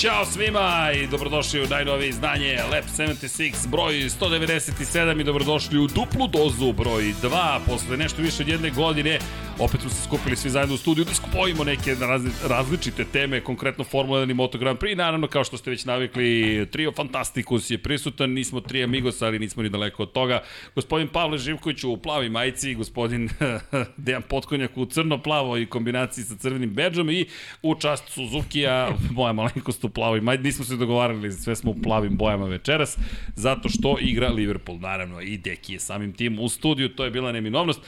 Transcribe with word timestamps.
Ćao 0.00 0.24
svima 0.24 0.90
i 0.94 1.06
dobrodošli 1.06 1.62
u 1.62 1.66
najnovije 1.66 2.08
izdanje 2.08 2.58
Lab 2.72 2.84
76 2.98 3.68
broj 3.68 3.94
197 3.94 5.20
i 5.20 5.24
dobrodošli 5.24 5.78
u 5.78 5.86
duplu 5.86 6.26
dozu 6.26 6.72
broj 6.72 7.02
2 7.22 7.58
posle 7.66 7.96
nešto 7.96 8.22
više 8.22 8.42
od 8.42 8.48
jedne 8.48 8.70
godine 8.70 9.18
opet 9.58 9.80
smo 9.80 9.90
se 9.90 10.02
skupili 10.02 10.36
svi 10.36 10.50
zajedno 10.50 10.74
u 10.74 10.78
studiju 10.78 11.04
da 11.04 11.14
skupojimo 11.14 11.64
neke 11.64 11.94
razli, 12.00 12.30
različite 12.48 13.04
teme, 13.04 13.40
konkretno 13.40 13.84
Formula 13.84 14.20
1 14.20 14.30
i 14.30 14.34
Moto 14.34 14.58
Grand 14.58 14.78
Prix, 14.78 14.96
naravno 14.96 15.26
kao 15.26 15.44
što 15.44 15.56
ste 15.56 15.70
već 15.70 15.84
navikli, 15.84 16.66
trio 16.72 16.92
Fantasticus 16.92 17.70
je 17.70 17.78
prisutan, 17.78 18.30
nismo 18.30 18.60
tri 18.60 18.84
Amigos, 18.84 19.22
ali 19.22 19.38
nismo 19.38 19.62
ni 19.62 19.68
daleko 19.68 20.02
od 20.02 20.12
toga. 20.12 20.42
Gospodin 20.74 21.08
Pavle 21.08 21.38
Živković 21.38 21.84
u 21.84 21.96
plavi 21.96 22.28
majici, 22.28 22.74
gospodin 22.74 23.28
Dejan 23.96 24.22
Potkonjak 24.22 24.76
u 24.76 24.86
crno-plavo 24.86 25.58
i 25.58 25.66
kombinaciji 25.66 26.24
sa 26.24 26.36
crvenim 26.36 26.70
bedžom 26.70 27.10
i 27.10 27.26
u 27.62 27.74
čast 27.74 28.08
Suzuki-a, 28.08 28.88
moja 29.10 29.32
malenkost 29.32 29.84
u 29.88 29.90
plavoj 29.90 30.20
majici, 30.20 30.44
nismo 30.44 30.64
se 30.64 30.76
dogovarali, 30.76 31.32
sve 31.32 31.56
smo 31.56 31.70
u 31.70 31.82
plavim 31.82 32.16
bojama 32.16 32.46
večeras, 32.46 32.98
zato 33.34 33.68
što 33.68 33.96
igra 34.00 34.28
Liverpool, 34.28 34.78
naravno, 34.78 35.20
i 35.20 35.38
Deki 35.38 35.72
je 35.72 35.78
samim 35.78 36.12
tim 36.12 36.38
u 36.38 36.48
studiju, 36.48 36.88
to 36.88 37.04
je 37.04 37.10
bila 37.10 37.32
neminovnost. 37.32 37.80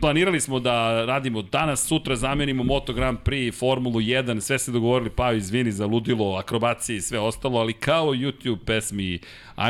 Planirali 0.00 0.40
smo 0.40 0.60
da 0.60 1.04
radimo 1.04 1.42
danas, 1.42 1.86
sutra 1.86 2.16
zamenimo 2.16 2.64
Moto 2.64 2.92
Grand 2.92 3.18
Prix, 3.24 3.58
Formulu 3.58 4.00
1, 4.00 4.40
sve 4.40 4.58
se 4.58 4.72
dogovorili, 4.72 5.10
pa 5.10 5.32
izvini 5.32 5.72
za 5.72 5.86
ludilo, 5.86 6.36
akrobacije 6.36 6.96
i 6.96 7.00
sve 7.00 7.18
ostalo, 7.18 7.58
ali 7.58 7.72
kao 7.72 8.06
YouTube 8.06 8.64
pesmi 8.64 9.18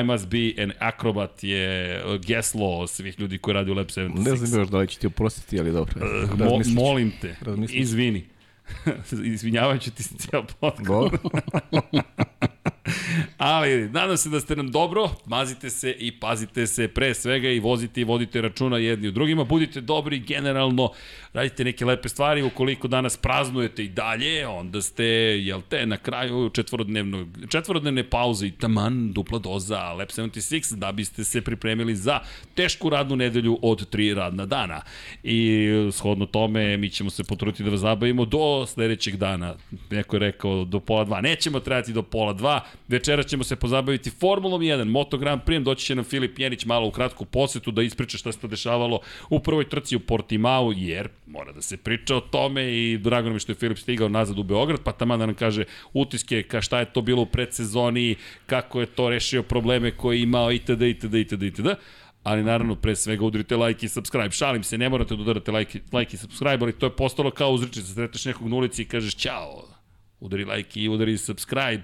I 0.01 0.03
must 0.03 0.29
be 0.29 0.63
an 0.63 0.73
acrobat 0.79 1.45
je 1.45 2.03
geslo 2.27 2.87
svih 2.87 3.21
ljudi 3.21 3.39
koji 3.39 3.55
radi 3.55 3.71
u 3.71 3.75
Lab 3.75 3.87
76. 3.87 4.25
Ne 4.25 4.37
znam 4.37 4.61
još 4.61 4.69
da 4.69 4.79
li 4.79 4.89
ću 4.89 4.99
ti 4.99 5.07
oprostiti, 5.07 5.61
ali 5.61 5.73
dobro. 5.73 5.95
Mo, 6.37 6.61
molim 6.83 7.13
te, 7.21 7.37
izvini. 7.73 8.25
Izvinjavajući 9.25 9.91
ti 9.91 10.03
se 10.03 10.15
cijel 10.19 10.43
podcast. 10.61 11.15
Ali, 13.39 13.89
nadam 13.89 14.17
se 14.17 14.29
da 14.29 14.41
ste 14.41 14.57
nam 14.57 14.71
dobro, 14.71 15.11
mazite 15.27 15.71
se 15.71 15.91
i 15.99 16.13
pazite 16.13 16.67
se 16.67 16.89
pre 16.89 17.15
svega 17.15 17.49
i 17.49 17.61
vozite 17.61 18.01
i 18.01 18.05
vodite 18.05 18.41
računa 18.41 18.79
jedni 18.79 19.09
u 19.09 19.13
drugima, 19.13 19.45
budite 19.45 19.81
dobri 19.81 20.19
generalno, 20.19 20.91
radite 21.33 21.65
neke 21.65 21.85
lepe 21.85 22.09
stvari, 22.09 22.43
ukoliko 22.43 22.89
danas 22.89 23.17
praznujete 23.17 23.85
i 23.85 23.89
dalje, 23.89 24.47
onda 24.47 24.83
ste, 24.83 25.05
jel 25.05 25.61
te, 25.69 25.87
na 25.87 25.97
kraju 25.97 26.51
četvorodnevnog, 26.51 27.29
četvorodnevne 27.49 28.11
pauze 28.11 28.47
i 28.47 28.51
taman 28.51 29.13
dupla 29.13 29.39
doza 29.39 29.93
Lep 29.93 30.11
76 30.11 30.75
da 30.75 30.93
biste 30.93 31.25
se 31.25 31.41
pripremili 31.41 31.97
za 31.97 32.21
tešku 32.55 32.91
radnu 32.91 33.17
nedelju 33.17 33.59
od 33.63 33.91
tri 33.91 34.15
radna 34.15 34.47
dana. 34.47 34.81
I 35.23 35.69
shodno 35.93 36.27
tome 36.27 36.77
mi 36.77 36.91
ćemo 36.91 37.11
se 37.11 37.25
potruditi 37.25 37.65
da 37.65 37.71
vas 37.71 37.81
zabavimo 37.81 38.25
do 38.25 38.67
sledećeg 38.67 39.17
dana. 39.17 39.55
Neko 39.91 40.17
je 40.17 40.21
rekao 40.21 40.65
do 40.65 40.81
pola 40.81 41.05
dva. 41.05 41.21
Nećemo 41.21 41.61
trebati 41.61 41.93
do 41.93 42.03
pola 42.03 42.33
dva. 42.33 42.58
Večera 42.89 43.23
ćemo 43.23 43.45
se 43.45 43.57
pozabaviti 43.57 44.11
Formulom 44.11 44.61
1, 44.61 44.85
Moto 44.85 45.19
Grand 45.19 45.43
Prix, 45.47 45.63
doći 45.63 45.87
će 45.87 45.95
nam 45.95 46.05
Filip 46.05 46.39
Jenić 46.39 46.65
malo 46.65 46.89
u 46.89 46.91
kratku 46.91 47.25
posetu 47.25 47.71
da 47.71 47.83
ispriča 47.83 48.19
šta 48.19 48.33
se 48.33 48.39
to 48.39 48.47
dešavalo 48.47 49.01
u 49.31 49.41
prvoj 49.41 49.69
trci 49.69 49.97
u 49.97 50.01
Portimao, 50.01 50.73
jer 50.77 51.09
mora 51.27 51.53
da 51.53 51.63
se 51.63 51.77
priča 51.77 52.17
o 52.17 52.21
tome 52.21 52.73
i 52.73 52.99
drago 52.99 53.29
nam 53.29 53.37
je 53.37 53.41
što 53.41 53.53
je 53.53 53.57
Filip 53.57 53.79
stigao 53.79 54.09
nazad 54.09 54.39
u 54.39 54.43
Beograd, 54.43 54.81
pa 54.85 54.93
tamo 54.93 55.17
da 55.17 55.27
nam 55.27 55.35
kaže 55.35 55.65
utiske 55.93 56.43
ka 56.43 56.63
šta 56.63 56.79
je 56.79 56.93
to 56.93 57.03
bilo 57.03 57.23
u 57.23 57.27
predsezoni, 57.27 58.17
kako 58.47 58.81
je 58.81 58.87
to 58.87 59.09
rešio 59.11 59.43
probleme 59.43 59.91
koje 59.91 60.17
je 60.17 60.23
imao 60.23 60.53
itd. 60.53 60.83
itd. 60.83 61.15
itd. 61.15 61.43
itd 61.43 61.67
ali 62.23 62.43
naravno 62.43 62.75
pre 62.75 62.97
svega 62.97 63.25
udrite 63.25 63.57
like 63.57 63.87
i 63.87 63.89
subscribe. 63.89 64.31
Šalim 64.31 64.63
se, 64.63 64.79
ne 64.79 64.89
morate 64.89 65.17
da 65.17 65.23
udarate 65.23 65.53
like, 65.53 65.81
like 65.93 66.15
i 66.15 66.19
subscribe, 66.19 66.59
ali 66.65 66.73
to 66.73 66.87
je 66.87 66.97
postalo 66.97 67.31
kao 67.31 67.51
uzričica. 67.51 67.95
Sreteš 67.95 68.25
nekog 68.25 68.49
na 68.49 68.57
ulici 68.57 68.83
i 68.83 68.85
kažeš 68.85 69.15
ćao, 69.15 69.65
udari 70.21 70.45
like 70.45 70.81
i 70.81 70.89
udari 70.89 71.19
subscribe. 71.19 71.83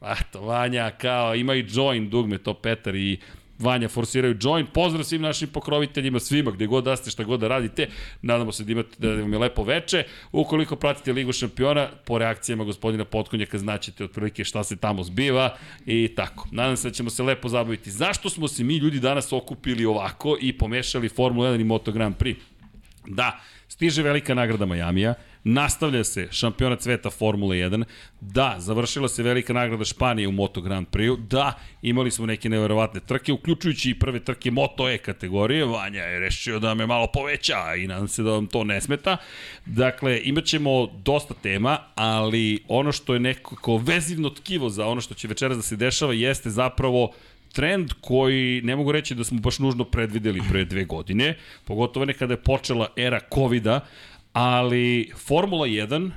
A 0.00 0.14
to 0.32 0.40
Vanja 0.40 0.90
kao 0.90 1.34
ima 1.34 1.54
i 1.54 1.66
join 1.68 2.10
dugme, 2.10 2.38
to 2.38 2.54
Petar 2.54 2.94
i 2.94 3.18
Vanja 3.60 3.88
forsiraju 3.88 4.36
join. 4.40 4.66
Pozdrav 4.66 5.04
svim 5.04 5.22
našim 5.22 5.48
pokroviteljima, 5.48 6.20
svima, 6.20 6.50
gde 6.50 6.66
god 6.66 6.84
da 6.84 6.96
ste, 6.96 7.10
šta 7.10 7.24
god 7.24 7.40
da 7.40 7.48
radite. 7.48 7.88
Nadamo 8.22 8.52
se 8.52 8.64
da 8.64 8.72
imate 8.72 8.96
da 8.98 9.08
vam 9.08 9.32
je 9.32 9.38
lepo 9.38 9.62
veče. 9.62 10.04
Ukoliko 10.32 10.76
pratite 10.76 11.12
Ligu 11.12 11.32
šampiona, 11.32 11.88
po 12.04 12.18
reakcijama 12.18 12.64
gospodina 12.64 13.04
Potkonjaka 13.04 13.58
znaćete 13.58 14.04
otprilike 14.04 14.44
šta 14.44 14.64
se 14.64 14.76
tamo 14.76 15.02
zbiva 15.02 15.56
i 15.86 16.12
tako. 16.16 16.48
Nadam 16.52 16.76
se 16.76 16.88
da 16.88 16.94
ćemo 16.94 17.10
se 17.10 17.22
lepo 17.22 17.48
zabaviti. 17.48 17.90
Zašto 17.90 18.30
smo 18.30 18.48
se 18.48 18.64
mi 18.64 18.76
ljudi 18.76 19.00
danas 19.00 19.32
okupili 19.32 19.84
ovako 19.84 20.36
i 20.40 20.58
pomešali 20.58 21.08
Formula 21.08 21.50
1 21.50 21.60
i 21.60 21.64
Moto 21.64 21.92
Grand 21.92 22.16
Prix? 22.16 22.36
Da, 23.06 23.40
stiže 23.68 24.02
velika 24.02 24.34
nagrada 24.34 24.66
Majamija, 24.66 25.14
Nastavlja 25.44 26.04
se 26.04 26.28
šampionat 26.30 26.82
sveta 26.82 27.10
Formule 27.10 27.56
1. 27.56 27.84
Da, 28.20 28.54
završila 28.58 29.08
se 29.08 29.22
velika 29.22 29.52
nagrada 29.52 29.84
Španije 29.84 30.28
u 30.28 30.32
Moto 30.32 30.60
Grand 30.60 30.86
Prix. 30.86 31.26
Da, 31.28 31.52
imali 31.82 32.10
smo 32.10 32.26
neke 32.26 32.48
neverovatne 32.48 33.00
trke, 33.00 33.32
uključujući 33.32 33.90
i 33.90 33.98
prve 33.98 34.20
trke 34.20 34.50
Moto 34.50 34.88
E 34.88 34.98
kategorije. 34.98 35.64
Vanja 35.64 36.02
je 36.02 36.20
rešio 36.20 36.58
da 36.58 36.74
me 36.74 36.86
malo 36.86 37.06
poveća 37.06 37.74
i 37.74 37.86
nadam 37.86 38.08
se 38.08 38.22
da 38.22 38.30
vam 38.30 38.46
to 38.46 38.64
ne 38.64 38.80
smeta. 38.80 39.16
Dakle, 39.66 40.20
imat 40.24 40.44
ćemo 40.44 40.86
dosta 40.86 41.34
tema, 41.34 41.78
ali 41.94 42.64
ono 42.68 42.92
što 42.92 43.14
je 43.14 43.20
nekako 43.20 43.76
vezivno 43.76 44.30
tkivo 44.30 44.68
za 44.68 44.86
ono 44.86 45.00
što 45.00 45.14
će 45.14 45.28
večeras 45.28 45.56
da 45.56 45.62
se 45.62 45.76
dešava 45.76 46.12
jeste 46.12 46.50
zapravo 46.50 47.12
trend 47.52 47.92
koji 48.00 48.60
ne 48.62 48.76
mogu 48.76 48.92
reći 48.92 49.14
da 49.14 49.24
smo 49.24 49.40
baš 49.40 49.58
nužno 49.58 49.84
predvideli 49.84 50.40
pre 50.50 50.64
dve 50.64 50.84
godine, 50.84 51.36
pogotovo 51.64 52.04
ne 52.04 52.14
kada 52.14 52.32
je 52.34 52.42
počela 52.42 52.88
era 52.96 53.20
COVID-a, 53.34 53.80
ali 54.32 55.12
Formula 55.16 55.66
1 55.66 56.10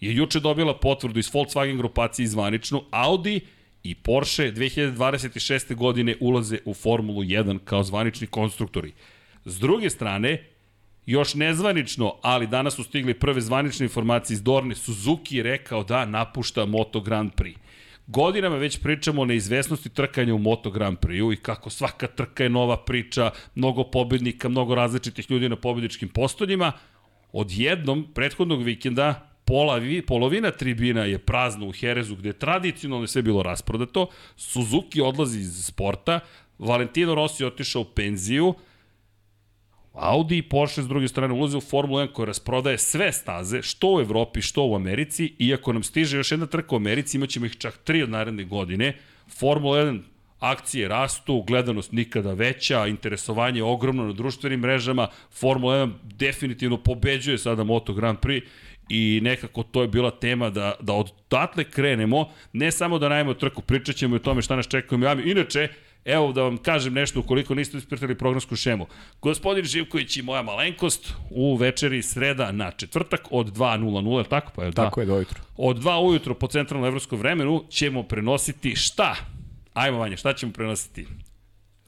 je 0.00 0.14
juče 0.14 0.40
dobila 0.40 0.78
potvrdu 0.78 1.18
iz 1.18 1.30
Volkswagen 1.32 1.76
grupacije 1.76 2.28
zvaničnu, 2.28 2.82
Audi 2.90 3.40
i 3.82 3.94
Porsche 3.94 4.52
2026. 4.52 5.74
godine 5.74 6.16
ulaze 6.20 6.58
u 6.64 6.74
Formulu 6.74 7.22
1 7.22 7.58
kao 7.64 7.82
zvanični 7.82 8.26
konstruktori. 8.26 8.92
S 9.44 9.58
druge 9.58 9.90
strane, 9.90 10.44
još 11.06 11.34
nezvanično, 11.34 12.14
ali 12.22 12.46
danas 12.46 12.74
su 12.74 12.84
stigli 12.84 13.14
prve 13.14 13.40
zvanične 13.40 13.84
informacije 13.84 14.34
iz 14.34 14.42
Dorne, 14.42 14.74
Suzuki 14.74 15.36
je 15.36 15.42
rekao 15.42 15.84
da 15.84 16.04
napušta 16.04 16.66
Moto 16.66 17.00
Grand 17.00 17.32
Prix. 17.32 17.56
Godinama 18.06 18.56
već 18.56 18.78
pričamo 18.78 19.22
o 19.22 19.24
neizvesnosti 19.24 19.88
trkanja 19.88 20.34
u 20.34 20.38
Moto 20.38 20.70
Grand 20.70 20.98
Prix-u 20.98 21.32
i 21.32 21.36
kako 21.36 21.70
svaka 21.70 22.06
trka 22.06 22.42
je 22.42 22.50
nova 22.50 22.76
priča, 22.84 23.30
mnogo 23.54 23.84
pobednika, 23.84 24.48
mnogo 24.48 24.74
različitih 24.74 25.30
ljudi 25.30 25.48
na 25.48 25.56
pobedničkim 25.56 26.08
postoljima, 26.08 26.72
odjednom 27.32 28.06
prethodnog 28.14 28.62
vikenda 28.62 29.30
pola, 29.44 29.80
polovina 30.06 30.50
tribina 30.50 31.04
je 31.04 31.18
prazna 31.18 31.66
u 31.66 31.72
Herezu 31.72 32.16
gde 32.16 32.28
je 32.28 32.38
tradicionalno 32.38 33.06
sve 33.06 33.22
bilo 33.22 33.42
rasprodato, 33.42 34.08
Suzuki 34.36 35.00
odlazi 35.00 35.40
iz 35.40 35.64
sporta, 35.64 36.20
Valentino 36.58 37.14
Rossi 37.14 37.44
otišao 37.44 37.82
u 37.82 37.84
penziju, 37.84 38.54
Audi 39.92 40.36
i 40.38 40.42
Porsche 40.42 40.82
s 40.82 40.88
druge 40.88 41.08
strane 41.08 41.34
ulaze 41.34 41.56
u 41.56 41.60
Formulu 41.60 42.00
1 42.00 42.12
koja 42.12 42.26
rasprodaje 42.26 42.78
sve 42.78 43.12
staze, 43.12 43.62
što 43.62 43.94
u 43.94 44.00
Evropi, 44.00 44.42
što 44.42 44.64
u 44.64 44.74
Americi, 44.74 45.34
iako 45.38 45.72
nam 45.72 45.82
stiže 45.82 46.16
još 46.16 46.30
jedna 46.30 46.46
trka 46.46 46.74
u 46.74 46.76
Americi, 46.76 47.16
imaćemo 47.16 47.46
ih 47.46 47.56
čak 47.58 47.78
tri 47.84 48.02
od 48.02 48.10
naredne 48.10 48.44
godine. 48.44 48.96
Formula 49.38 49.78
1 49.78 50.00
akcije 50.40 50.88
rastu, 50.88 51.42
gledanost 51.42 51.92
nikada 51.92 52.32
veća, 52.32 52.86
interesovanje 52.86 53.62
ogromno 53.62 54.06
na 54.06 54.12
društvenim 54.12 54.60
mrežama, 54.60 55.08
Formula 55.40 55.74
1 55.74 55.90
definitivno 56.02 56.76
pobeđuje 56.76 57.38
sada 57.38 57.64
Moto 57.64 57.92
Grand 57.92 58.18
Prix 58.18 58.42
i 58.88 59.20
nekako 59.22 59.62
to 59.62 59.82
je 59.82 59.88
bila 59.88 60.10
tema 60.10 60.50
da, 60.50 60.74
da 60.80 60.92
od 60.92 61.12
tatle 61.28 61.64
krenemo, 61.64 62.28
ne 62.52 62.70
samo 62.70 62.98
da 62.98 63.08
najmo 63.08 63.34
trku, 63.34 63.62
pričat 63.62 63.96
ćemo 63.96 64.16
i 64.16 64.16
o 64.16 64.22
tome 64.22 64.42
šta 64.42 64.56
nas 64.56 64.68
čeka 64.68 64.94
u 64.94 64.98
Miami. 64.98 65.30
Inače, 65.30 65.68
Evo 66.04 66.32
da 66.32 66.42
vam 66.42 66.56
kažem 66.56 66.94
nešto 66.94 67.20
ukoliko 67.20 67.54
niste 67.54 67.78
ispratili 67.78 68.14
programsku 68.14 68.56
šemu. 68.56 68.86
Gospodin 69.22 69.64
Živković 69.64 70.16
i 70.16 70.22
moja 70.22 70.42
malenkost 70.42 71.12
u 71.30 71.56
večeri 71.56 72.02
sreda 72.02 72.52
na 72.52 72.70
četvrtak 72.70 73.28
od 73.30 73.56
2.00, 73.56 74.28
tako 74.28 74.52
pa 74.56 74.64
je? 74.64 74.70
Da. 74.70 74.84
Tako 74.84 75.00
je, 75.00 75.06
do 75.06 75.14
ujutru. 75.14 75.40
Od 75.56 75.76
2 75.76 76.08
ujutro 76.08 76.34
po 76.34 76.46
centralnom 76.46 76.86
evropskom 76.88 77.18
vremenu 77.18 77.64
ćemo 77.70 78.02
prenositi 78.02 78.76
šta? 78.76 79.16
Ajmo 79.74 79.98
Vanja, 79.98 80.16
šta 80.16 80.32
ćemo 80.32 80.52
prenositi? 80.52 81.06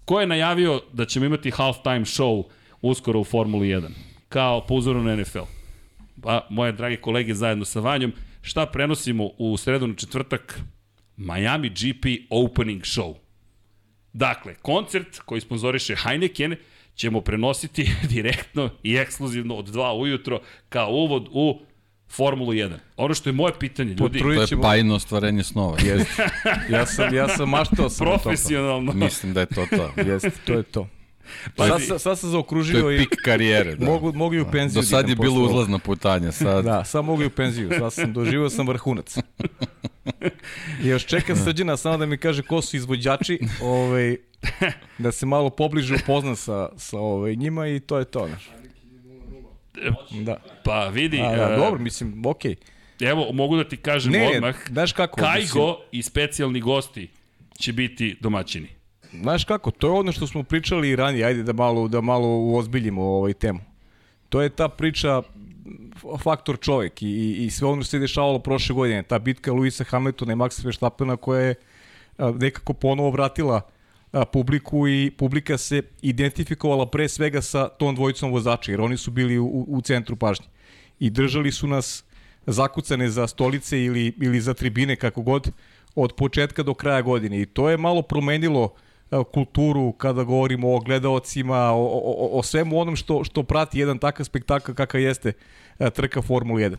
Ko 0.05 0.21
je 0.21 0.27
najavio 0.27 0.81
da 0.93 1.05
ćemo 1.05 1.27
imati 1.27 1.51
halftime 1.51 2.05
show 2.05 2.45
uskoro 2.81 3.21
u 3.21 3.25
Formuli 3.25 3.69
1? 3.69 3.89
Kao 4.29 4.67
po 4.67 4.75
uzoru 4.75 5.03
na 5.03 5.17
NFL. 5.17 5.47
Pa, 6.23 6.47
moje 6.51 6.73
drage 6.73 6.97
kolege 6.97 7.35
zajedno 7.35 7.65
sa 7.65 7.81
Vanjom, 7.81 8.13
šta 8.43 8.67
prenosimo 8.67 9.31
u 9.39 9.57
sredu 9.57 9.87
na 9.87 9.95
četvrtak? 9.95 10.61
Miami 11.17 11.69
GP 11.69 12.07
Opening 12.31 12.83
Show. 12.83 13.15
Dakle, 14.13 14.55
koncert 14.55 15.19
koji 15.19 15.41
sponzoriše 15.41 15.97
Heineken 15.97 16.57
ćemo 16.95 17.21
prenositi 17.21 17.91
direktno 18.15 18.71
i 18.83 18.97
ekskluzivno 18.97 19.55
od 19.55 19.69
2 19.69 20.01
ujutro 20.01 20.41
kao 20.69 20.91
uvod 20.91 21.29
u 21.31 21.61
Formulu 22.13 22.53
1. 22.53 22.71
Ono 22.97 23.15
što 23.15 23.29
je 23.29 23.33
moje 23.33 23.53
pitanje, 23.59 23.95
ljudi... 23.95 24.19
To 24.19 24.33
je 24.33 24.47
pajno 24.63 24.95
ostvarenje 24.95 25.43
snova. 25.43 25.77
Jeste. 25.87 26.29
Ja 26.71 26.87
sam, 26.87 27.15
ja 27.15 27.29
sam 27.29 27.49
maštao 27.49 27.89
sam 27.91 28.07
Profesionalno. 28.07 28.93
Mislim 28.93 29.35
da 29.35 29.41
je 29.41 29.47
to 29.47 29.67
to. 29.77 29.93
Jeste, 30.11 30.31
to 30.45 30.53
je 30.53 30.63
to. 30.63 30.89
Pa 31.57 31.79
sad, 31.79 32.01
sad 32.01 32.19
sam 32.19 32.31
zaokružio 32.31 32.81
to 32.81 32.91
je 32.91 32.99
pik 32.99 33.15
karijere, 33.25 33.77
da. 33.77 33.87
Mogu, 33.87 34.13
mogu 34.13 34.35
i 34.35 34.41
u 34.41 34.51
penziju. 34.53 34.83
Do 34.83 34.87
sad 34.87 35.09
je 35.09 35.17
bilo 35.17 35.45
uzlazna 35.45 35.79
putanja, 35.79 36.33
sad. 36.33 36.65
Da, 36.65 36.85
sad 36.85 37.05
mogu 37.05 37.23
i 37.23 37.27
u 37.27 37.31
penziju, 37.31 37.71
sad 37.79 37.93
sam 37.93 38.13
doživao 38.13 38.51
sam 38.51 38.69
vrhunac. 38.69 39.19
I 40.85 40.89
još 40.89 41.07
čekam 41.07 41.37
srđana 41.37 41.77
samo 41.77 41.97
da 41.97 42.07
mi 42.07 42.19
kaže 42.19 42.43
ko 42.43 42.63
su 42.63 42.77
izvođači, 42.77 43.39
ovaj, 43.63 44.17
da 44.99 45.13
se 45.13 45.27
malo 45.27 45.51
pobliže 45.51 45.95
upoznam 45.95 46.37
sa, 46.37 46.69
sa 46.77 46.99
ovaj, 46.99 47.37
njima 47.37 47.69
i 47.69 47.81
to 47.81 47.99
je 47.99 48.05
to. 48.05 48.29
Znaš. 48.29 48.62
Da. 50.25 50.37
Pa 50.65 50.89
vidi, 50.89 51.21
A, 51.21 51.37
da, 51.37 51.53
e, 51.53 51.57
dobro, 51.57 51.81
mislim, 51.81 52.27
okej. 52.27 52.57
evo, 53.01 53.33
mogu 53.33 53.57
da 53.57 53.69
ti 53.69 53.77
kažem 53.77 54.13
Ne, 54.13 54.31
odmah, 54.37 54.57
znaš 54.69 54.93
kako, 54.93 55.21
Kajgo 55.21 55.79
i 55.93 56.03
specijalni 56.03 56.61
gosti 56.61 57.11
će 57.59 57.73
biti 57.73 58.17
domaćini. 58.21 58.69
Znaš 59.13 59.45
kako, 59.45 59.71
to 59.71 59.87
je 59.87 59.93
ono 59.93 60.13
što 60.13 60.27
smo 60.27 60.43
pričali 60.43 60.89
i 60.89 60.97
ranije, 60.97 61.25
ajde 61.25 61.43
da 61.43 61.53
malo, 61.53 61.89
da 61.89 62.01
malo 62.01 62.29
uozbiljimo 62.29 63.03
ovaj 63.03 63.33
temu. 63.33 63.61
To 64.29 64.43
je 64.43 64.49
ta 64.49 64.69
priča 64.69 65.23
faktor 66.19 66.59
čovek 66.61 67.03
i, 67.03 67.07
i, 67.07 67.45
i 67.45 67.51
sve 67.51 67.69
ono 67.69 67.83
što 67.83 67.91
se 67.91 67.99
dešavalo 67.99 68.39
prošle 68.39 68.75
godine, 68.75 69.03
ta 69.03 69.19
bitka 69.19 69.53
Luisa 69.53 69.85
Hamiltona 69.85 70.33
i 70.33 70.37
Maxa 70.37 70.65
Verstappena 70.65 71.17
koja 71.17 71.41
je 71.41 71.55
nekako 72.19 72.73
ponovo 72.73 73.11
vratila 73.11 73.61
publiku 74.33 74.89
i 74.89 75.11
publika 75.11 75.59
se 75.59 75.83
identifikovala 76.03 76.87
pre 76.87 77.09
svega 77.09 77.43
sa 77.43 77.69
tom 77.69 77.95
dvojicom 77.95 78.33
vozača, 78.33 78.73
jer 78.73 78.81
oni 78.81 78.97
su 78.97 79.11
bili 79.11 79.39
u, 79.39 79.65
u 79.69 79.81
centru 79.81 80.17
pažnje. 80.17 80.47
I 81.01 81.11
držali 81.11 81.53
su 81.53 81.67
nas 81.67 82.05
zakucane 82.47 83.09
za 83.11 83.27
stolice 83.27 83.85
ili, 83.85 84.13
ili 84.21 84.41
za 84.41 84.55
tribine, 84.55 84.97
kako 84.97 85.23
god, 85.23 85.51
od 85.95 86.13
početka 86.17 86.63
do 86.63 86.75
kraja 86.75 87.03
godine. 87.03 87.43
I 87.43 87.47
to 87.47 87.71
je 87.71 87.77
malo 87.77 88.03
promenilo 88.03 88.75
kulturu 89.33 89.93
kada 89.93 90.25
govorimo 90.25 90.75
o 90.75 90.81
gledaocima, 90.81 91.73
o, 91.73 91.85
o, 91.85 92.39
o, 92.39 92.43
svemu 92.43 92.81
onom 92.81 92.97
što, 92.97 93.25
što 93.25 93.43
prati 93.43 93.79
jedan 93.79 93.99
takav 93.99 94.25
spektakl 94.25 94.73
kakav 94.73 95.01
jeste 95.01 95.33
trka 95.95 96.23
Formula 96.23 96.61
1. 96.61 96.77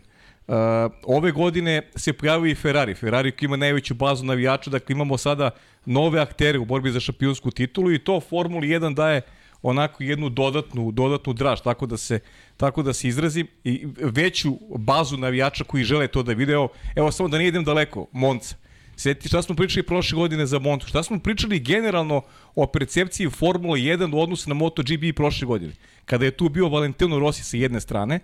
Uh, 0.47 0.55
ove 1.03 1.31
godine 1.31 1.81
se 1.95 2.13
pojavio 2.13 2.51
i 2.51 2.55
Ferrari. 2.55 2.95
Ferrari 2.95 3.31
koji 3.31 3.47
ima 3.47 3.57
najveću 3.57 3.93
bazu 3.93 4.25
navijača, 4.25 4.69
dakle 4.69 4.93
imamo 4.93 5.17
sada 5.17 5.49
nove 5.85 6.19
aktere 6.19 6.59
u 6.59 6.65
borbi 6.65 6.91
za 6.91 6.99
šampionsku 6.99 7.51
titulu 7.51 7.91
i 7.91 7.99
to 7.99 8.19
Formuli 8.19 8.67
1 8.67 8.93
daje 8.93 9.21
onako 9.61 10.03
jednu 10.03 10.29
dodatnu 10.29 10.91
dodatnu 10.91 11.33
draž 11.33 11.61
tako 11.61 11.85
da 11.85 11.97
se 11.97 12.19
tako 12.57 12.83
da 12.83 12.93
se 12.93 13.07
izrazim 13.07 13.47
i 13.63 13.87
veću 13.97 14.57
bazu 14.77 15.17
navijača 15.17 15.63
koji 15.63 15.83
žele 15.83 16.07
to 16.07 16.23
da 16.23 16.33
vide. 16.33 16.53
Evo, 16.95 17.11
samo 17.11 17.29
da 17.29 17.37
ne 17.37 17.47
idem 17.47 17.63
daleko, 17.63 18.07
Monca. 18.11 18.55
Sjeti 18.95 19.27
šta 19.27 19.41
smo 19.41 19.55
pričali 19.55 19.83
prošle 19.83 20.15
godine 20.15 20.45
za 20.45 20.59
Montu, 20.59 20.87
šta 20.87 21.03
smo 21.03 21.19
pričali 21.19 21.59
generalno 21.59 22.21
o 22.55 22.67
percepciji 22.67 23.29
Formula 23.29 23.77
1 23.77 24.15
u 24.15 24.21
odnosu 24.21 24.49
na 24.49 24.55
MotoGP 24.55 25.15
prošle 25.15 25.45
godine. 25.45 25.73
Kada 26.05 26.25
je 26.25 26.31
tu 26.31 26.49
bio 26.49 26.69
Valentino 26.69 27.19
Rossi 27.19 27.43
sa 27.43 27.57
jedne 27.57 27.81
strane, 27.81 28.19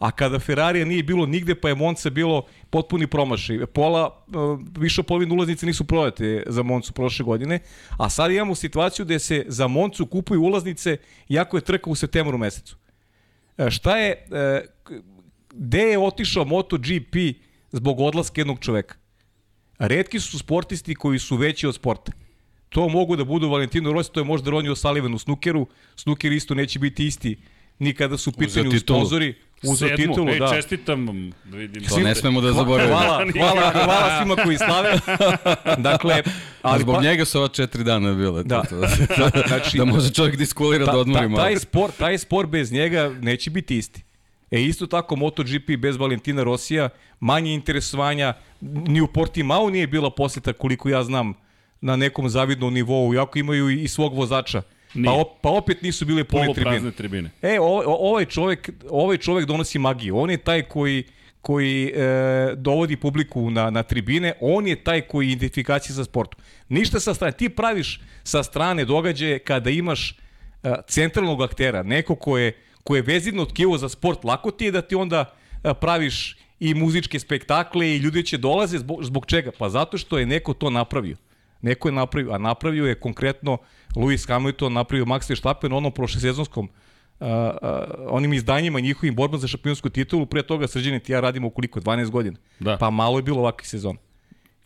a 0.00 0.10
kada 0.10 0.38
Ferrarija 0.38 0.84
nije 0.84 1.02
bilo 1.02 1.26
nigde, 1.26 1.54
pa 1.54 1.68
je 1.68 1.74
Monza 1.74 2.10
bilo 2.10 2.46
potpuni 2.70 3.06
promašaj. 3.06 3.66
Pola, 3.66 4.24
e, 4.28 4.32
više 4.78 5.02
polovine 5.02 5.34
ulaznice 5.34 5.66
nisu 5.66 5.84
prodate 5.84 6.42
za 6.46 6.62
Moncu 6.62 6.92
prošle 6.92 7.24
godine, 7.24 7.58
a 7.98 8.10
sad 8.10 8.30
imamo 8.30 8.54
situaciju 8.54 9.04
gde 9.04 9.18
se 9.18 9.44
za 9.48 9.68
Moncu 9.68 10.06
kupuju 10.06 10.42
ulaznice 10.42 10.96
jako 11.28 11.56
je 11.56 11.60
trka 11.60 11.90
u 11.90 11.94
septembru 11.94 12.38
mesecu. 12.38 12.76
E, 13.58 13.70
Šta 13.70 13.96
je, 13.96 14.26
e, 14.32 14.66
gde 15.52 15.82
je 15.82 15.98
otišao 15.98 16.44
MotoGP 16.44 17.16
zbog 17.72 18.00
odlaska 18.00 18.40
jednog 18.40 18.58
čoveka? 18.60 18.94
Redki 19.78 20.20
su 20.20 20.38
sportisti 20.38 20.94
koji 20.94 21.18
su 21.18 21.36
veći 21.36 21.66
od 21.66 21.74
sporta. 21.74 22.12
To 22.68 22.88
mogu 22.88 23.16
da 23.16 23.24
budu 23.24 23.48
Valentino 23.48 23.92
Rossi, 23.92 24.12
to 24.12 24.20
je 24.20 24.24
možda 24.24 24.50
Ronnie 24.50 24.70
O'Sullivan 24.70 25.14
u 25.14 25.18
snukeru. 25.18 25.66
Snuker 25.96 26.32
isto 26.32 26.54
neće 26.54 26.78
biti 26.78 27.06
isti 27.06 27.36
ni 27.80 27.94
kada 27.94 28.18
su 28.18 28.32
pitanju 28.32 28.78
sponzori. 28.80 29.34
Uzo 29.62 29.88
Sedmu, 29.88 29.96
titulu, 29.96 30.28
Ej, 30.30 30.38
da. 30.38 30.48
čestitam, 30.54 31.30
vidim. 31.44 31.84
To 31.84 31.98
ne 31.98 32.14
smemo 32.14 32.40
da 32.40 32.52
zaboravimo. 32.52 32.96
Hvala, 32.96 33.24
hvala, 33.32 33.72
hvala 33.72 34.18
svima 34.20 34.36
koji 34.36 34.56
slave. 34.58 34.98
Dakle, 35.88 36.14
A 36.14 36.22
ali 36.62 36.82
zbog 36.82 36.94
pa, 36.94 37.02
njega 37.02 37.24
su 37.24 37.38
ova 37.38 37.48
četiri 37.48 37.84
dana 37.84 38.12
bile. 38.12 38.42
Da. 38.44 38.62
To, 38.62 38.80
to, 39.16 39.38
Znači- 39.48 39.78
da 39.80 39.84
može 39.84 40.10
čovjek 40.12 40.36
da 40.36 40.42
iskulira 40.42 40.86
da 40.86 40.98
odmori 40.98 41.28
malo. 41.28 41.42
taj, 41.42 41.58
spor, 41.58 41.90
taj 41.98 42.18
spor 42.18 42.46
bez 42.46 42.72
njega 42.72 43.12
neće 43.20 43.50
biti 43.50 43.76
isti. 43.78 44.02
E 44.50 44.62
isto 44.62 44.86
tako 44.86 45.16
MotoGP 45.16 45.76
bez 45.78 45.96
Valentina 45.96 46.42
Rosija, 46.42 46.88
manje 47.20 47.54
interesovanja, 47.54 48.34
ni 48.60 49.00
u 49.00 49.06
Portimao 49.06 49.70
nije 49.70 49.86
bila 49.86 50.10
poseta 50.10 50.52
koliko 50.52 50.88
ja 50.88 51.04
znam 51.04 51.34
na 51.80 51.96
nekom 51.96 52.28
zavidnom 52.28 52.74
nivou, 52.74 53.14
iako 53.14 53.38
imaju 53.38 53.70
i 53.70 53.88
svog 53.88 54.14
vozača. 54.14 54.62
Pa, 55.04 55.12
op, 55.12 55.28
pa 55.40 55.50
opet 55.50 55.82
nisu 55.82 56.04
bile 56.04 56.24
pune 56.24 56.54
tribine. 56.54 56.90
Tribine. 56.90 57.30
E, 57.42 57.60
ovaj, 57.60 57.84
ovaj, 57.86 58.24
čovek, 58.24 58.70
ovaj 58.90 59.16
čovek 59.16 59.46
donosi 59.46 59.78
magiju. 59.78 60.18
On 60.18 60.30
je 60.30 60.36
taj 60.36 60.62
koji 60.62 61.04
koji 61.40 61.86
e, 61.86 62.54
dovodi 62.56 62.96
publiku 62.96 63.50
na, 63.50 63.70
na 63.70 63.82
tribine, 63.82 64.32
on 64.40 64.66
je 64.66 64.76
taj 64.76 65.00
koji 65.00 65.26
je 65.26 65.32
identifikacija 65.32 65.96
sa 65.96 66.04
sportom. 66.04 66.40
Ništa 66.68 67.00
sa 67.00 67.14
strane. 67.14 67.32
Ti 67.32 67.48
praviš 67.48 68.00
sa 68.24 68.42
strane 68.42 68.84
događaje 68.84 69.38
kada 69.38 69.70
imaš 69.70 70.10
e, 70.10 70.74
centralnog 70.88 71.42
aktera, 71.42 71.82
neko 71.82 72.14
ko 72.14 72.38
je, 72.38 72.52
ko 72.84 72.96
je 72.96 73.02
vezivno 73.02 73.44
tkivo 73.44 73.78
za 73.78 73.88
sport, 73.88 74.24
lako 74.24 74.50
ti 74.50 74.64
je 74.64 74.70
da 74.70 74.82
ti 74.82 74.94
onda 74.94 75.32
e, 75.64 75.74
praviš 75.74 76.36
i 76.60 76.74
muzičke 76.74 77.18
spektakle 77.18 77.88
i 77.88 77.96
ljudi 77.96 78.22
će 78.22 78.38
dolaze 78.38 78.78
zbog, 78.78 79.04
zbog 79.04 79.26
čega? 79.26 79.50
Pa 79.58 79.68
zato 79.68 79.98
što 79.98 80.18
je 80.18 80.26
neko 80.26 80.54
to 80.54 80.70
napravio. 80.70 81.16
Neko 81.62 81.88
je 81.88 81.92
napravio, 81.92 82.32
a 82.32 82.38
napravio 82.38 82.86
je 82.86 83.00
konkretno 83.00 83.58
Lewis 83.96 84.28
Hamilton, 84.28 84.72
napravio 84.72 85.04
Max 85.04 85.28
Verstappen 85.30 85.72
onom 85.72 85.92
prošlesezonskom 85.92 86.68
uh, 87.20 87.26
uh, 87.26 87.28
onim 88.08 88.32
izdanjima 88.32 88.80
njihovim 88.80 89.14
borbama 89.14 89.38
za 89.38 89.48
šampionsku 89.48 89.88
titulu, 89.88 90.26
pre 90.26 90.42
toga 90.42 90.68
srđani 90.68 91.00
ti 91.00 91.12
ja 91.12 91.20
radimo 91.20 91.50
koliko, 91.50 91.80
12 91.80 92.10
godina. 92.10 92.38
Da. 92.60 92.76
Pa 92.76 92.90
malo 92.90 93.18
je 93.18 93.22
bilo 93.22 93.38
ovakvih 93.38 93.68
sezona. 93.68 93.98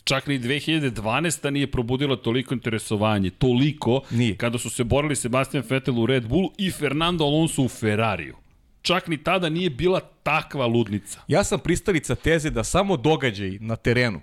Čak 0.04 0.26
ni 0.26 0.38
2012. 0.38 1.50
nije 1.50 1.70
probudila 1.70 2.16
toliko 2.16 2.54
interesovanje, 2.54 3.30
toliko, 3.30 4.00
Nije. 4.10 4.36
kada 4.36 4.58
su 4.58 4.70
se 4.70 4.84
borili 4.84 5.16
Sebastian 5.16 5.64
Vettel 5.68 5.98
u 5.98 6.06
Red 6.06 6.28
Bull 6.28 6.50
i 6.58 6.70
Fernando 6.70 7.24
Alonso 7.24 7.62
u 7.62 7.68
Ferrariju. 7.68 8.36
Čak 8.82 9.08
ni 9.08 9.16
tada 9.16 9.48
nije 9.48 9.70
bila 9.70 10.00
takva 10.22 10.66
ludnica. 10.66 11.20
Ja 11.28 11.44
sam 11.44 11.58
pristalica 11.58 12.14
teze 12.14 12.50
da 12.50 12.64
samo 12.64 12.96
događaj 12.96 13.58
na 13.60 13.76
terenu 13.76 14.20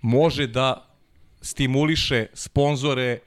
može 0.00 0.46
da 0.46 0.83
stimuliše 1.44 2.26
sponzore, 2.32 3.18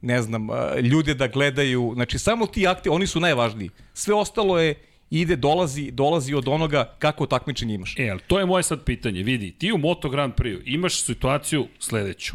ne 0.00 0.22
znam, 0.22 0.48
ljude 0.82 1.14
da 1.14 1.26
gledaju, 1.26 1.92
znači 1.94 2.18
samo 2.18 2.46
ti 2.46 2.66
akti, 2.66 2.88
oni 2.88 3.06
su 3.06 3.20
najvažniji. 3.20 3.70
Sve 3.94 4.14
ostalo 4.14 4.58
je 4.58 4.74
ide, 5.10 5.36
dolazi, 5.36 5.90
dolazi 5.90 6.34
od 6.34 6.48
onoga 6.48 6.96
kako 6.98 7.26
takmičenje 7.26 7.74
imaš. 7.74 7.94
E, 7.98 8.08
ali 8.10 8.20
to 8.26 8.38
je 8.38 8.46
moje 8.46 8.62
sad 8.62 8.84
pitanje. 8.84 9.22
Vidi, 9.22 9.50
ti 9.50 9.72
u 9.72 9.78
Moto 9.78 10.08
Grand 10.08 10.34
Prix 10.34 10.62
imaš 10.64 11.02
situaciju 11.02 11.66
sledeću. 11.78 12.34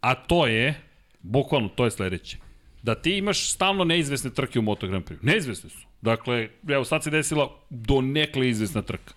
A 0.00 0.14
to 0.14 0.46
je, 0.46 0.74
bukvalno 1.22 1.68
to 1.68 1.84
je 1.84 1.90
sledeće, 1.90 2.36
da 2.82 2.94
ti 2.94 3.16
imaš 3.16 3.52
stalno 3.52 3.84
neizvesne 3.84 4.30
trke 4.30 4.58
u 4.58 4.62
Moto 4.62 4.86
Grand 4.86 5.04
Prix. 5.04 5.18
Neizvesne 5.22 5.70
su. 5.70 5.86
Dakle, 6.00 6.48
evo 6.68 6.84
sad 6.84 7.04
se 7.04 7.10
desila 7.10 7.50
do 7.70 8.00
nekle 8.00 8.48
izvesna 8.48 8.82
trka. 8.82 9.14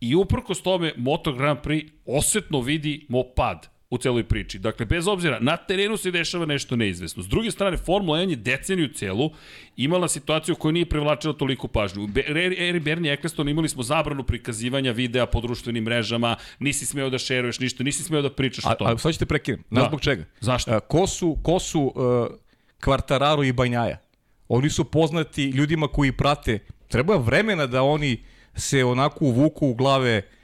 I 0.00 0.14
uprkos 0.14 0.62
tome 0.62 0.92
Moto 0.96 1.32
Grand 1.32 1.58
Prix 1.62 1.90
osetno 2.06 2.60
vidi 2.60 3.06
mo 3.08 3.24
pad 3.36 3.71
u 3.92 3.98
celoj 3.98 4.24
priči. 4.24 4.58
Dakle, 4.58 4.86
bez 4.86 5.06
obzira, 5.08 5.38
na 5.40 5.56
terenu 5.56 5.96
se 5.96 6.10
dešava 6.10 6.46
nešto 6.46 6.76
neizvesno. 6.76 7.22
S 7.22 7.28
druge 7.28 7.50
strane, 7.50 7.76
Formula 7.76 8.18
1 8.18 8.30
je 8.30 8.36
deceniju 8.36 8.88
celu 8.88 9.30
imala 9.76 10.08
situaciju 10.08 10.54
koja 10.56 10.72
nije 10.72 10.88
privlačila 10.88 11.34
toliko 11.34 11.68
pažnju. 11.68 12.08
Eri 12.58 12.80
Bernie 12.80 13.12
Eccleston 13.12 13.48
imali 13.48 13.68
smo 13.68 13.82
zabranu 13.82 14.24
prikazivanja 14.24 14.92
videa 14.92 15.26
po 15.26 15.40
društvenim 15.40 15.84
mrežama, 15.84 16.36
nisi 16.58 16.86
smeo 16.86 17.10
da 17.10 17.18
šeruješ 17.18 17.60
ništa, 17.60 17.84
nisi 17.84 18.02
smeo 18.02 18.22
da 18.22 18.32
pričaš 18.32 18.64
A, 18.64 18.70
o 18.70 18.74
tome. 18.74 18.92
a 18.92 18.98
sad 18.98 19.12
ćete 19.12 19.26
prekinem. 19.26 19.64
Znaš 19.70 19.82
Da. 19.82 19.88
zbog 19.88 20.00
čega? 20.00 20.24
Zašto? 20.40 20.70
A, 20.72 20.80
ko 20.80 21.06
su, 21.06 21.36
ko 21.42 21.58
su 21.58 21.80
uh, 21.82 22.26
Kvartararo 22.80 23.44
i 23.44 23.52
Banjaja? 23.52 23.98
Oni 24.48 24.70
su 24.70 24.84
poznati 24.84 25.44
ljudima 25.44 25.88
koji 25.88 26.12
prate. 26.12 26.58
Treba 26.88 27.16
vremena 27.16 27.66
da 27.66 27.82
oni 27.82 28.24
se 28.54 28.84
onako 28.84 29.24
uvuku 29.24 29.68
u 29.68 29.74
glave 29.74 30.18
uh, 30.18 30.41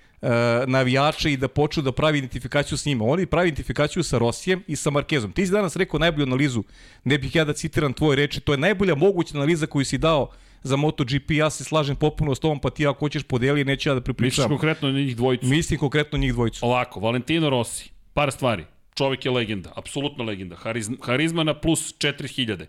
navijača 0.66 1.28
i 1.28 1.36
da 1.36 1.48
počnu 1.48 1.82
da 1.82 1.92
pravi 1.92 2.18
identifikaciju 2.18 2.78
s 2.78 2.84
njima. 2.84 3.04
Oni 3.04 3.26
pravi 3.26 3.48
identifikaciju 3.48 4.02
sa 4.02 4.18
Rosijem 4.18 4.62
i 4.66 4.76
sa 4.76 4.90
Markezom. 4.90 5.32
Ti 5.32 5.46
si 5.46 5.52
danas 5.52 5.76
rekao 5.76 6.00
najbolju 6.00 6.26
analizu, 6.26 6.62
ne 7.04 7.18
bih 7.18 7.36
ja 7.36 7.44
da 7.44 7.52
citiram 7.52 7.92
tvoje 7.92 8.16
reči, 8.16 8.40
to 8.40 8.52
je 8.52 8.58
najbolja 8.58 8.94
moguća 8.94 9.36
analiza 9.36 9.66
koju 9.66 9.84
si 9.84 9.98
dao 9.98 10.30
za 10.62 10.76
MotoGP, 10.76 11.30
ja 11.30 11.50
se 11.50 11.64
slažem 11.64 11.96
potpuno 11.96 12.34
s 12.34 12.40
tobom, 12.40 12.60
pa 12.60 12.70
ti 12.70 12.86
ako 12.86 12.98
hoćeš 12.98 13.22
podeli, 13.22 13.64
neću 13.64 13.88
ja 13.88 13.94
da 13.94 13.98
Misliš 14.00 14.04
pripričavam. 14.04 14.48
konkretno 14.48 14.90
njih 14.90 15.16
dvojicu? 15.16 15.46
Mislim 15.46 15.80
konkretno 15.80 16.18
njih 16.18 16.32
dvojicu. 16.32 16.66
Ovako, 16.66 17.00
Valentino 17.00 17.50
Rossi, 17.50 17.90
par 18.14 18.32
stvari. 18.32 18.64
Čovjek 18.94 19.24
je 19.24 19.30
legenda, 19.30 19.72
apsolutna 19.76 20.24
legenda. 20.24 20.56
Harizma, 20.56 20.96
harizma 21.02 21.44
na 21.44 21.54
plus 21.54 21.94
4000. 21.98 22.66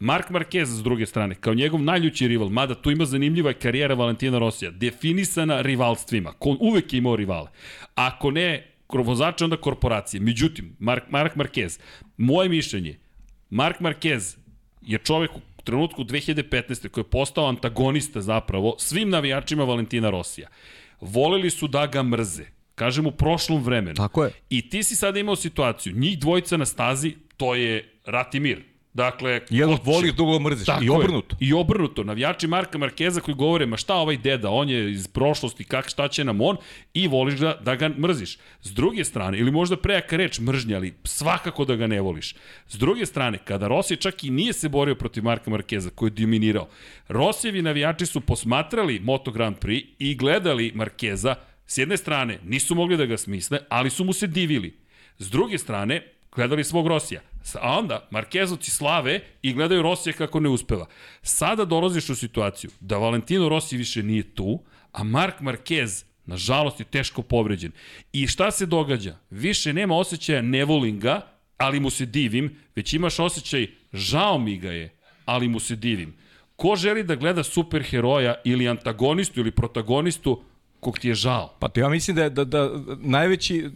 Mark 0.00 0.30
Marquez 0.30 0.64
s 0.64 0.82
druge 0.82 1.06
strane, 1.06 1.34
kao 1.34 1.54
njegov 1.54 1.82
najljući 1.82 2.28
rival, 2.28 2.48
mada 2.48 2.74
tu 2.74 2.90
ima 2.90 3.04
zanimljiva 3.04 3.52
karijera 3.52 3.94
Valentina 3.94 4.38
Rosija, 4.38 4.70
definisana 4.70 5.60
rivalstvima, 5.60 6.32
ko 6.32 6.56
uvek 6.60 6.92
je 6.92 6.98
imao 6.98 7.16
rivale. 7.16 7.48
Ako 7.94 8.30
ne 8.30 8.74
vozače, 8.88 9.44
onda 9.44 9.56
korporacije. 9.56 10.20
Međutim, 10.20 10.76
Mark, 10.78 11.04
Mark 11.10 11.36
Marquez, 11.36 11.80
moje 12.16 12.48
mišljenje, 12.48 12.98
Mark 13.50 13.80
Marquez 13.80 14.36
je 14.82 14.98
čovek 14.98 15.30
u 15.36 15.62
trenutku 15.64 16.04
2015. 16.04 16.88
koji 16.88 17.02
je 17.02 17.10
postao 17.10 17.48
antagonista 17.48 18.20
zapravo 18.20 18.74
svim 18.78 19.10
navijačima 19.10 19.64
Valentina 19.64 20.10
Rosija. 20.10 20.48
Voleli 21.00 21.50
su 21.50 21.68
da 21.68 21.86
ga 21.86 22.02
mrze. 22.02 22.44
kažem 22.74 23.06
u 23.06 23.10
prošlom 23.10 23.62
vremenu. 23.62 23.94
Tako 23.94 24.24
je. 24.24 24.32
I 24.50 24.68
ti 24.68 24.82
si 24.82 24.96
sada 24.96 25.18
imao 25.18 25.36
situaciju, 25.36 25.96
njih 25.96 26.18
dvojica 26.18 26.56
na 26.56 26.66
stazi, 26.66 27.16
to 27.36 27.54
je 27.54 28.00
rat 28.04 28.34
i 28.34 28.40
mir. 28.40 28.62
Dakle, 28.98 29.40
će- 29.76 29.80
voliš, 29.84 30.12
drugog 30.12 30.42
mrziš. 30.42 30.66
Tako 30.66 30.82
I 30.82 30.86
je. 30.86 30.90
obrnuto. 30.92 31.36
I 31.40 31.52
obrnuto. 31.52 32.04
Navijači 32.04 32.46
Marka 32.46 32.78
Markeza 32.78 33.20
koji 33.20 33.34
govore, 33.34 33.66
ma 33.66 33.76
šta 33.76 33.94
ovaj 33.94 34.16
deda, 34.16 34.50
on 34.50 34.68
je 34.70 34.92
iz 34.92 35.08
prošlosti, 35.08 35.64
kak, 35.64 35.88
šta 35.88 36.08
će 36.08 36.24
nam 36.24 36.40
on, 36.40 36.56
i 36.94 37.08
voliš 37.08 37.40
da, 37.40 37.54
da 37.62 37.76
ga 37.76 37.88
mrziš. 37.88 38.38
S 38.62 38.72
druge 38.74 39.04
strane, 39.04 39.38
ili 39.38 39.50
možda 39.50 39.76
prejaka 39.76 40.16
reč 40.16 40.40
mržnja, 40.40 40.76
ali 40.76 40.94
svakako 41.04 41.64
da 41.64 41.76
ga 41.76 41.86
ne 41.86 42.00
voliš. 42.00 42.34
S 42.68 42.74
druge 42.78 43.06
strane, 43.06 43.38
kada 43.44 43.68
Rossi 43.68 43.96
čak 43.96 44.24
i 44.24 44.30
nije 44.30 44.52
se 44.52 44.68
borio 44.68 44.94
protiv 44.94 45.24
Marka 45.24 45.50
Markeza, 45.50 45.90
koji 45.94 46.10
je 46.10 46.20
dominirao, 46.24 46.68
Rossijevi 47.08 47.62
navijači 47.62 48.06
su 48.06 48.20
posmatrali 48.20 49.00
Moto 49.00 49.30
Grand 49.30 49.56
Prix 49.56 49.84
i 49.98 50.14
gledali 50.14 50.72
Markeza, 50.74 51.34
s 51.66 51.78
jedne 51.78 51.96
strane, 51.96 52.38
nisu 52.44 52.74
mogli 52.74 52.96
da 52.96 53.06
ga 53.06 53.16
smisle, 53.16 53.58
ali 53.68 53.90
su 53.90 54.04
mu 54.04 54.12
se 54.12 54.26
divili. 54.26 54.76
S 55.18 55.30
druge 55.30 55.58
strane, 55.58 56.02
gledali 56.34 56.64
svog 56.64 56.86
Rosija. 56.86 57.20
A 57.56 57.78
onda 57.78 58.08
Markezovci 58.10 58.70
slave 58.70 59.20
i 59.42 59.52
gledaju 59.52 59.82
Rosija 59.82 60.12
kako 60.12 60.40
ne 60.40 60.48
uspeva. 60.48 60.86
Sada 61.22 61.64
dolaziš 61.64 62.08
u 62.08 62.14
situaciju 62.14 62.70
da 62.80 62.98
Valentino 62.98 63.48
Rossi 63.48 63.76
više 63.76 64.02
nije 64.02 64.34
tu, 64.34 64.62
a 64.92 65.02
Mark 65.04 65.40
Marquez 65.40 66.04
nažalost 66.26 66.80
je 66.80 66.86
teško 66.86 67.22
povređen. 67.22 67.72
I 68.12 68.26
šta 68.26 68.50
se 68.50 68.66
događa? 68.66 69.16
Više 69.30 69.72
nema 69.72 69.96
osjećaja 69.96 70.42
ne 70.42 70.64
volim 70.64 71.00
ga, 71.00 71.20
ali 71.56 71.80
mu 71.80 71.90
se 71.90 72.06
divim, 72.06 72.56
već 72.76 72.92
imaš 72.92 73.18
osjećaj 73.18 73.66
žao 73.92 74.38
mi 74.38 74.58
ga 74.58 74.70
je, 74.72 74.90
ali 75.24 75.48
mu 75.48 75.60
se 75.60 75.76
divim. 75.76 76.14
Ko 76.56 76.76
želi 76.76 77.02
da 77.04 77.14
gleda 77.14 77.42
superheroja 77.42 78.34
ili 78.44 78.68
antagonistu 78.68 79.40
ili 79.40 79.50
protagonistu 79.50 80.42
kog 80.80 80.98
ti 80.98 81.08
je 81.08 81.14
žao? 81.14 81.56
Pa 81.60 81.68
ja 81.76 81.88
mislim 81.88 82.16
da, 82.16 82.22
je- 82.22 82.30
da, 82.30 82.44
da 82.44 82.70
najveći, 82.98 83.70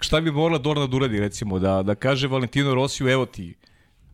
šta 0.00 0.20
bi 0.20 0.30
morala 0.30 0.58
Dorna 0.58 0.86
da 0.86 0.96
uradi 0.96 1.20
recimo, 1.20 1.58
da, 1.58 1.82
da 1.82 1.94
kaže 1.94 2.28
Valentino 2.28 2.74
Rosiju 2.74 3.08
evo 3.08 3.26
ti 3.26 3.54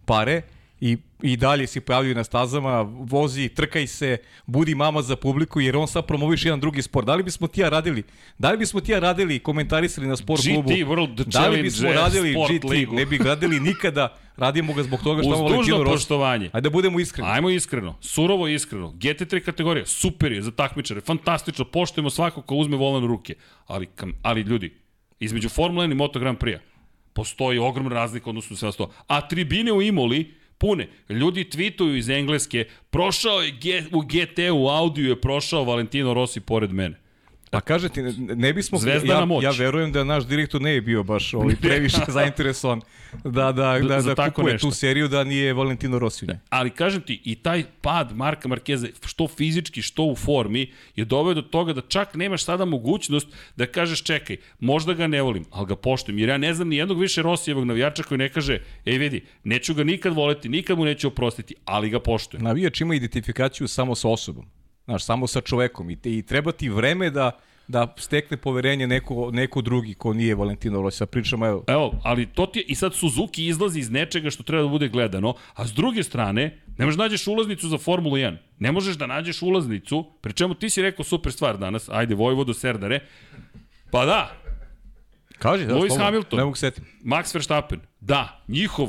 pare 0.04 0.42
i, 0.80 0.96
i 1.22 1.36
dalje 1.36 1.66
si 1.66 1.80
pojavljuju 1.80 2.14
na 2.14 2.24
stazama, 2.24 2.80
vozi, 2.82 3.48
trkaj 3.48 3.86
se, 3.86 4.18
budi 4.46 4.74
mama 4.74 5.02
za 5.02 5.16
publiku, 5.16 5.60
jer 5.60 5.76
on 5.76 5.88
sad 5.88 6.06
promoviš 6.06 6.44
jedan 6.44 6.60
drugi 6.60 6.82
sport. 6.82 7.06
Da 7.06 7.14
li 7.14 7.22
bismo 7.22 7.46
ti 7.46 7.60
ja 7.60 7.68
radili? 7.68 8.02
Da 8.38 8.50
li 8.50 8.58
bismo 8.58 8.80
ti 8.80 8.92
ja 8.92 8.98
radili 8.98 9.36
i 9.36 9.38
komentarisali 9.38 10.06
na 10.06 10.16
sport 10.16 10.40
GT 10.42 10.52
klubu? 10.52 10.70
World 10.70 11.24
da 11.24 11.48
li 11.48 11.62
bismo 11.62 11.92
radili 11.92 12.32
Sport 12.32 12.52
GT? 12.52 12.64
ligu? 12.64 12.94
Ne 12.94 13.06
bi 13.06 13.18
radili 13.18 13.60
nikada. 13.60 14.16
Radimo 14.36 14.74
ga 14.74 14.82
zbog 14.82 15.00
toga 15.02 15.22
što 15.22 15.30
Uz 15.30 15.38
Valentino 15.38 15.62
dužno 15.62 15.82
Rossi. 15.82 15.94
poštovanje. 15.94 16.50
Ajde 16.52 16.60
da 16.60 16.70
budemo 16.70 17.00
iskreni. 17.00 17.30
Ajmo 17.30 17.50
iskreno, 17.50 17.96
surovo 18.00 18.48
iskreno. 18.48 18.92
GT3 18.92 19.40
kategorija, 19.40 19.86
super 19.86 20.32
je 20.32 20.42
za 20.42 20.50
takmičare, 20.50 21.00
fantastično, 21.00 21.64
poštujemo 21.64 22.10
svako 22.10 22.42
ko 22.42 22.54
uzme 22.54 22.76
volan 22.76 23.04
u 23.04 23.06
ruke. 23.06 23.34
Ali, 23.66 23.86
ali 24.22 24.40
ljudi, 24.40 24.74
između 25.20 25.48
Formula 25.48 25.86
1 25.86 25.92
i 25.92 25.94
Moto 25.94 26.18
Grand 26.18 26.38
Prix 26.38 26.58
postoji 27.16 27.58
ogromna 27.58 27.94
razlika 27.94 28.30
odnosno 28.30 28.56
sve 28.56 28.72
to. 28.72 28.90
A 29.06 29.28
tribine 29.28 29.72
u 29.72 29.82
Imoli 29.82 30.34
pune. 30.58 30.88
Ljudi 31.08 31.44
tweetuju 31.44 31.96
iz 31.96 32.08
Engleske, 32.08 32.64
prošao 32.90 33.40
je 33.40 33.50
G, 33.50 33.84
u 33.92 34.00
GT 34.00 34.38
u 34.52 34.68
Audiju 34.68 35.08
je 35.08 35.20
prošao 35.20 35.64
Valentino 35.64 36.14
Rossi 36.14 36.40
pored 36.40 36.72
mene. 36.72 37.00
Pa 37.56 37.60
kažete, 37.60 37.94
ti, 37.94 38.02
ne, 38.02 38.34
ne 38.36 38.52
bismo... 38.52 38.78
Zvezdana 38.78 39.20
ja, 39.20 39.24
moć. 39.24 39.44
ja 39.44 39.50
verujem 39.50 39.92
da 39.92 40.04
naš 40.04 40.26
direktor 40.26 40.62
ne 40.62 40.70
je 40.70 40.80
bio 40.80 41.02
baš 41.02 41.34
ovaj, 41.34 41.56
previše 41.62 42.00
zainteresovan 42.08 42.80
da, 43.24 43.52
da, 43.52 43.78
da, 43.88 44.00
da 44.02 44.14
tako 44.14 44.34
kupuje 44.34 44.52
nešto. 44.52 44.68
tu 44.68 44.74
seriju 44.74 45.08
da 45.08 45.24
nije 45.24 45.52
Valentino 45.52 45.98
Rossi. 45.98 46.24
u 46.24 46.28
njoj. 46.28 46.38
Ali 46.50 46.70
kažem 46.70 47.02
ti, 47.02 47.20
i 47.24 47.34
taj 47.34 47.64
pad 47.80 48.16
Marka 48.16 48.48
Markeza, 48.48 48.88
što 49.06 49.28
fizički, 49.28 49.82
što 49.82 50.04
u 50.04 50.16
formi, 50.16 50.72
je 50.96 51.04
doveo 51.04 51.34
do 51.34 51.42
toga 51.42 51.72
da 51.72 51.80
čak 51.80 52.14
nemaš 52.14 52.44
sada 52.44 52.64
mogućnost 52.64 53.28
da 53.56 53.66
kažeš 53.66 54.02
čekaj, 54.02 54.36
možda 54.60 54.94
ga 54.94 55.06
ne 55.06 55.22
volim, 55.22 55.44
ali 55.50 55.66
ga 55.66 55.76
poštujem. 55.76 56.18
Jer 56.18 56.28
ja 56.28 56.38
ne 56.38 56.54
znam 56.54 56.68
ni 56.68 56.76
jednog 56.76 57.00
više 57.00 57.22
Rosijevog 57.22 57.64
navijača 57.64 58.02
koji 58.02 58.18
ne 58.18 58.28
kaže, 58.28 58.60
ej 58.84 58.98
vidi, 58.98 59.24
neću 59.44 59.74
ga 59.74 59.84
nikad 59.84 60.14
voleti, 60.14 60.48
nikad 60.48 60.78
mu 60.78 60.84
neću 60.84 61.08
oprostiti, 61.08 61.54
ali 61.64 61.90
ga 61.90 62.00
poštujem. 62.00 62.44
Navijač 62.44 62.80
ima 62.80 62.94
identifikaciju 62.94 63.68
samo 63.68 63.94
sa 63.94 64.08
osobom. 64.08 64.46
Znaš, 64.86 65.04
samo 65.04 65.26
sa 65.26 65.40
čovekom. 65.40 65.90
I, 65.90 65.96
te, 65.96 66.12
i 66.12 66.22
treba 66.22 66.52
ti 66.52 66.68
vreme 66.68 67.10
da 67.10 67.30
da 67.68 67.94
stekne 67.96 68.36
poverenje 68.36 68.86
neko, 68.86 69.30
neko 69.32 69.62
drugi 69.62 69.94
ko 69.94 70.12
nije 70.12 70.34
Valentino 70.34 70.82
Rossi. 70.82 70.98
Sad 70.98 71.08
pričamo, 71.08 71.46
evo, 71.46 71.64
Evo, 71.66 71.92
ali 72.02 72.26
to 72.26 72.46
ti 72.46 72.58
je, 72.58 72.64
i 72.68 72.74
sad 72.74 72.94
Suzuki 72.94 73.46
izlazi 73.46 73.80
iz 73.80 73.90
nečega 73.90 74.30
što 74.30 74.42
treba 74.42 74.62
da 74.62 74.68
bude 74.68 74.88
gledano, 74.88 75.34
a 75.54 75.66
s 75.66 75.72
druge 75.72 76.02
strane, 76.02 76.62
ne 76.78 76.84
možeš 76.84 76.98
da 76.98 77.02
nađeš 77.02 77.26
ulaznicu 77.26 77.68
za 77.68 77.78
Formulu 77.78 78.16
1. 78.16 78.36
Ne 78.58 78.72
možeš 78.72 78.96
da 78.96 79.06
nađeš 79.06 79.42
ulaznicu, 79.42 80.04
pri 80.20 80.32
čemu 80.32 80.54
ti 80.54 80.70
si 80.70 80.82
rekao 80.82 81.04
super 81.04 81.32
stvar 81.32 81.58
danas, 81.58 81.88
ajde, 81.88 82.14
Vojvodo 82.14 82.54
Serdare, 82.54 83.00
pa 83.90 84.04
da, 84.06 84.32
kaži, 85.38 85.66
da, 85.66 85.74
Lewis. 85.74 85.98
Hamilton. 85.98 86.36
Ne 86.36 86.44
mogu 86.44 86.56
setim. 86.56 86.84
Max 87.04 87.34
Verstappen, 87.34 87.80
da, 88.00 88.44
njihov, 88.48 88.88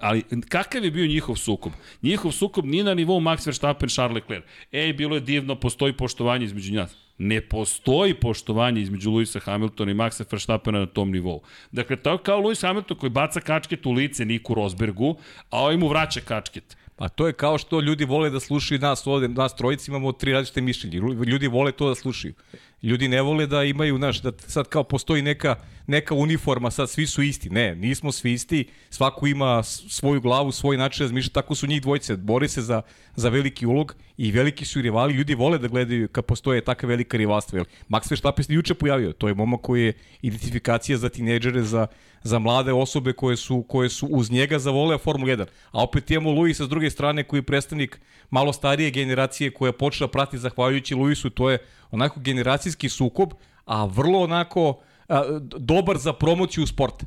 ali 0.00 0.24
kakav 0.48 0.84
je 0.84 0.90
bio 0.90 1.06
njihov 1.06 1.36
sukob? 1.36 1.72
Njihov 2.02 2.32
sukob 2.32 2.64
nije 2.64 2.84
na 2.84 2.94
nivou 2.94 3.20
Max 3.20 3.46
Verstappen, 3.46 3.88
Charles 3.88 4.14
Leclerc. 4.14 4.44
Ej, 4.72 4.92
bilo 4.92 5.14
je 5.14 5.20
divno, 5.20 5.54
postoji 5.54 5.92
poštovanje 5.92 6.44
između 6.44 6.74
nas. 6.74 6.96
Ne 7.18 7.40
postoji 7.40 8.14
poštovanje 8.14 8.80
između 8.80 9.10
Luisa 9.10 9.40
Hamiltona 9.40 9.90
i 9.90 9.94
Maxa 9.94 10.24
Verstappena 10.30 10.78
na 10.78 10.86
tom 10.86 11.10
nivou. 11.10 11.42
Dakle, 11.72 11.96
to 11.96 12.12
je 12.12 12.18
kao 12.22 12.40
Lewis 12.40 12.66
Hamilton 12.66 12.96
koji 12.96 13.10
baca 13.10 13.40
kačket 13.40 13.86
u 13.86 13.92
lice 13.92 14.24
Niku 14.24 14.54
Rosbergu, 14.54 15.16
a 15.50 15.58
ovaj 15.60 15.76
mu 15.76 15.88
vraća 15.88 16.20
kačket. 16.20 16.76
Pa 16.96 17.08
to 17.08 17.26
je 17.26 17.32
kao 17.32 17.58
što 17.58 17.80
ljudi 17.80 18.04
vole 18.04 18.30
da 18.30 18.40
slušaju 18.40 18.80
nas 18.80 19.06
ovde, 19.06 19.28
nas 19.28 19.56
trojici 19.56 19.90
imamo 19.90 20.12
tri 20.12 20.32
različite 20.32 20.60
mišljenja. 20.60 21.00
Ljudi 21.26 21.46
vole 21.46 21.72
to 21.72 21.88
da 21.88 21.94
slušaju. 21.94 22.34
Ljudi 22.82 23.08
ne 23.08 23.22
vole 23.22 23.46
da 23.46 23.64
imaju, 23.64 23.96
znaš, 23.96 24.22
da 24.22 24.32
sad 24.38 24.68
kao 24.68 24.84
postoji 24.84 25.22
neka, 25.22 25.56
neka 25.86 26.14
uniforma, 26.14 26.70
sad 26.70 26.90
svi 26.90 27.06
su 27.06 27.22
isti. 27.22 27.50
Ne, 27.50 27.74
nismo 27.74 28.12
svi 28.12 28.32
isti, 28.32 28.68
svako 28.90 29.26
ima 29.26 29.62
svoju 29.62 30.20
glavu, 30.20 30.52
svoj 30.52 30.76
način 30.76 31.04
razmišljati, 31.04 31.34
tako 31.34 31.54
su 31.54 31.66
njih 31.66 31.82
dvojice, 31.82 32.16
bori 32.16 32.48
se 32.48 32.62
za, 32.62 32.82
za 33.16 33.28
veliki 33.28 33.66
ulog 33.66 33.94
i 34.16 34.32
veliki 34.32 34.64
su 34.64 34.80
rivali, 34.80 35.14
ljudi 35.14 35.34
vole 35.34 35.58
da 35.58 35.68
gledaju 35.68 36.08
kad 36.08 36.24
postoje 36.24 36.64
takve 36.64 36.88
velika 36.88 37.16
rivalstva. 37.16 37.58
Jel? 37.58 37.64
Max 37.88 38.10
Verstappen 38.10 38.44
se 38.44 38.54
juče 38.54 38.74
pojavio, 38.74 39.12
to 39.12 39.28
je 39.28 39.34
momak 39.34 39.60
koji 39.60 39.84
je 39.84 39.92
identifikacija 40.22 40.98
za 40.98 41.08
tinejdžere, 41.08 41.62
za, 41.62 41.86
za 42.22 42.38
mlade 42.38 42.72
osobe 42.72 43.12
koje 43.12 43.36
su, 43.36 43.62
koje 43.68 43.88
su 43.88 44.06
uz 44.06 44.30
njega 44.30 44.58
zavole 44.58 44.98
Formula 44.98 45.32
1. 45.32 45.46
A 45.70 45.82
opet 45.82 46.10
imamo 46.10 46.30
Luisa 46.30 46.64
s 46.64 46.68
druge 46.68 46.90
strane 46.90 47.24
koji 47.24 47.38
je 47.38 47.42
predstavnik 47.42 48.00
malo 48.30 48.52
starije 48.52 48.90
generacije 48.90 49.50
koja 49.50 49.72
počela 49.72 50.08
prati 50.08 50.38
zahvaljujući 50.38 50.94
Luisu, 50.94 51.30
to 51.30 51.50
je 51.50 51.58
onako 51.90 52.20
generacijski 52.20 52.88
sukob, 52.88 53.30
a 53.64 53.84
vrlo 53.84 54.22
onako 54.22 54.80
a, 55.08 55.38
dobar 55.40 55.98
za 55.98 56.12
promociju 56.12 56.66
sporta. 56.66 57.06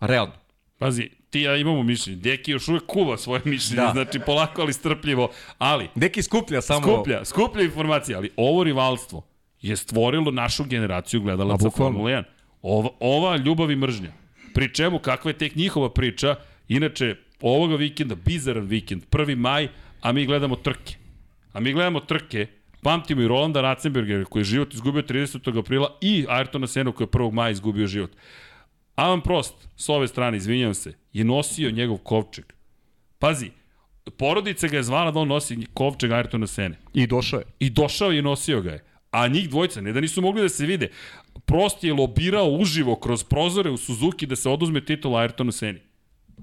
Realno. 0.00 0.32
Pazi, 0.78 1.10
ti 1.30 1.40
ja 1.40 1.56
imamo 1.56 1.82
mišljenje. 1.82 2.20
Deki 2.20 2.50
još 2.50 2.68
uvek 2.68 2.86
kuva 2.86 3.16
svoje 3.18 3.42
mišljenje, 3.54 3.82
da. 3.82 3.92
Znači 3.92 4.20
polako 4.26 4.62
ali 4.62 4.72
strpljivo, 4.72 5.30
ali 5.58 5.88
Neki 5.94 6.22
skuplja 6.22 6.62
samo... 6.62 6.80
Skuplja, 6.80 7.24
skuplja 7.24 7.64
informacija, 7.64 8.18
ali 8.18 8.30
ovo 8.36 8.64
rivalstvo 8.64 9.22
je 9.60 9.76
stvorilo 9.76 10.30
našu 10.30 10.64
generaciju 10.64 11.20
gledalaca 11.20 11.66
A, 11.66 11.68
bukvalno. 11.68 11.92
Formule 11.92 12.12
1. 12.12 12.24
Ova, 12.62 12.90
ova 13.00 13.36
ljubav 13.36 13.70
i 13.70 13.76
mržnja. 13.76 14.12
Pri 14.54 14.74
čemu, 14.74 14.98
kakva 14.98 15.30
je 15.30 15.38
tek 15.38 15.54
njihova 15.54 15.90
priča, 15.90 16.36
inače, 16.68 17.16
ovoga 17.40 17.76
vikenda, 17.76 18.14
bizaran 18.14 18.66
vikend, 18.66 19.02
1. 19.10 19.36
maj, 19.36 19.68
a 20.02 20.12
mi 20.12 20.26
gledamo 20.26 20.56
trke. 20.56 20.94
A 21.52 21.60
mi 21.60 21.72
gledamo 21.72 22.00
trke, 22.00 22.46
pamtimo 22.82 23.22
i 23.22 23.28
Rolanda 23.28 23.60
Ratzenbergera 23.60 24.24
koji 24.24 24.40
je 24.40 24.44
život 24.44 24.74
izgubio 24.74 25.02
30. 25.02 25.58
aprila 25.58 25.98
i 26.00 26.26
Ayrtona 26.28 26.66
Senu 26.66 26.92
koji 26.92 27.06
je 27.06 27.10
1. 27.10 27.32
maja 27.32 27.50
izgubio 27.50 27.86
život. 27.86 28.10
Alan 28.94 29.20
Prost, 29.20 29.54
s 29.76 29.88
ove 29.88 30.08
strane, 30.08 30.36
izvinjam 30.36 30.74
se, 30.74 30.92
je 31.12 31.24
nosio 31.24 31.70
njegov 31.70 31.98
kovčeg. 31.98 32.44
Pazi, 33.18 33.50
porodica 34.16 34.68
ga 34.68 34.76
je 34.76 34.82
zvala 34.82 35.10
da 35.10 35.20
on 35.20 35.28
nosi 35.28 35.66
kovčeg 35.74 36.10
Ayrtona 36.10 36.46
Sene. 36.46 36.78
I 36.94 37.06
došao 37.06 37.38
je. 37.38 37.46
I 37.58 37.70
došao 37.70 38.10
je 38.10 38.18
i 38.18 38.22
nosio 38.22 38.60
ga 38.60 38.70
je. 38.70 38.84
A 39.10 39.28
njih 39.28 39.50
dvojica, 39.50 39.80
ne 39.80 39.92
da 39.92 40.00
nisu 40.00 40.22
mogli 40.22 40.42
da 40.42 40.48
se 40.48 40.66
vide, 40.66 40.88
Prost 41.46 41.84
je 41.84 41.92
lobirao 41.92 42.48
uživo 42.48 42.96
kroz 42.96 43.24
prozore 43.24 43.70
u 43.70 43.76
Suzuki 43.76 44.26
da 44.26 44.36
se 44.36 44.48
oduzme 44.48 44.84
titul 44.84 45.12
Ayrtonu 45.12 45.52
Seni. 45.52 45.80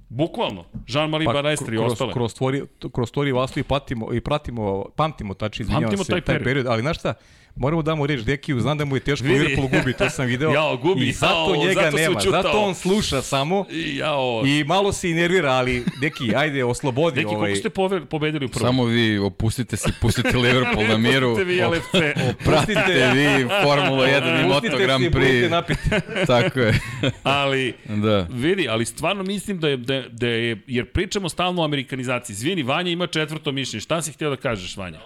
Bukvalno. 0.10 0.66
Jean-Marie 0.88 1.26
pa, 1.26 1.34
Balestri 1.34 1.76
i 1.76 1.80
kroz, 1.80 1.92
ostale. 1.92 2.14
kroz, 2.14 2.34
tvori, 2.34 2.64
kroz 2.94 3.12
tvori 3.12 3.32
vasli 3.32 3.64
patimo, 3.64 4.14
i 4.14 4.22
pratimo, 4.22 4.86
pamtimo, 4.96 5.34
tači, 5.34 5.64
izvinjavam 5.64 5.98
se, 5.98 6.12
taj 6.12 6.22
taj, 6.22 6.26
period. 6.26 6.44
period. 6.44 6.68
Ali 6.68 6.82
znaš 6.82 6.98
šta, 7.00 7.14
moramo 7.56 7.82
damo 7.82 8.06
reč 8.06 8.22
Dekiju, 8.22 8.60
znam 8.60 8.78
da 8.78 8.86
mu 8.86 8.96
je 8.96 9.00
teško 9.00 9.24
Vidi. 9.24 9.40
Liverpool 9.40 9.68
gubi, 9.70 9.94
to 9.94 10.10
sam 10.10 10.26
video. 10.26 10.52
Jao, 10.60 10.78
gubi, 10.78 11.08
I 11.08 11.12
zato 11.12 11.54
jao, 11.54 11.56
njega 11.58 11.82
zato 11.82 11.98
nema, 11.98 12.18
učutao. 12.18 12.42
zato 12.44 12.60
on 12.60 12.76
sluša 12.76 13.22
samo 13.22 13.66
I 13.72 13.96
jao. 13.98 14.44
i 14.48 14.64
malo 14.64 14.94
se 14.94 15.10
i 15.10 15.14
nervira, 15.14 15.50
ali 15.50 15.84
Deki, 16.02 16.36
ajde, 16.36 16.64
oslobodi 16.64 17.16
Deki, 17.16 17.28
ovaj... 17.28 17.38
koliko 17.40 17.60
ste 17.60 17.70
pobedili 18.02 18.46
u 18.46 18.50
prvom? 18.50 18.68
Samo 18.68 18.86
vi 18.86 19.18
opustite 19.20 19.78
se, 19.78 19.90
pustite 20.02 20.38
Liverpool 20.38 20.88
na 20.88 20.98
miru. 21.00 21.30
Pustite 21.30 21.44
vi 21.46 21.62
LFC. 21.62 21.92
Pratite 22.40 22.84
vi 23.14 23.28
Formula 23.64 24.08
1 24.08 24.42
i 24.42 24.48
Moto 24.48 24.78
Grand 24.78 25.04
Prix. 25.06 25.50
napiti. 25.50 25.80
Tako 26.28 26.60
je. 26.60 26.80
Ali, 27.24 27.74
Da. 27.86 28.28
vidi, 28.32 28.68
ali 28.70 28.86
stvarno 28.86 29.24
mislim 29.24 29.60
da 29.60 29.70
je, 29.70 29.78
da, 29.78 29.94
je- 29.94 30.10
da 30.10 30.28
je, 30.28 30.58
jer 30.68 30.86
pričamo 30.86 31.30
stalno 31.30 31.62
o 31.62 31.66
amerikanizaciji. 31.66 32.36
Zvini, 32.36 32.64
Vanja 32.64 32.92
ima 32.92 33.08
četvrto 33.08 33.52
mišljenje. 33.52 33.82
Šta 33.82 34.02
si 34.02 34.12
htio 34.12 34.30
da 34.30 34.36
kažeš, 34.36 34.78
Vanja? 34.78 35.00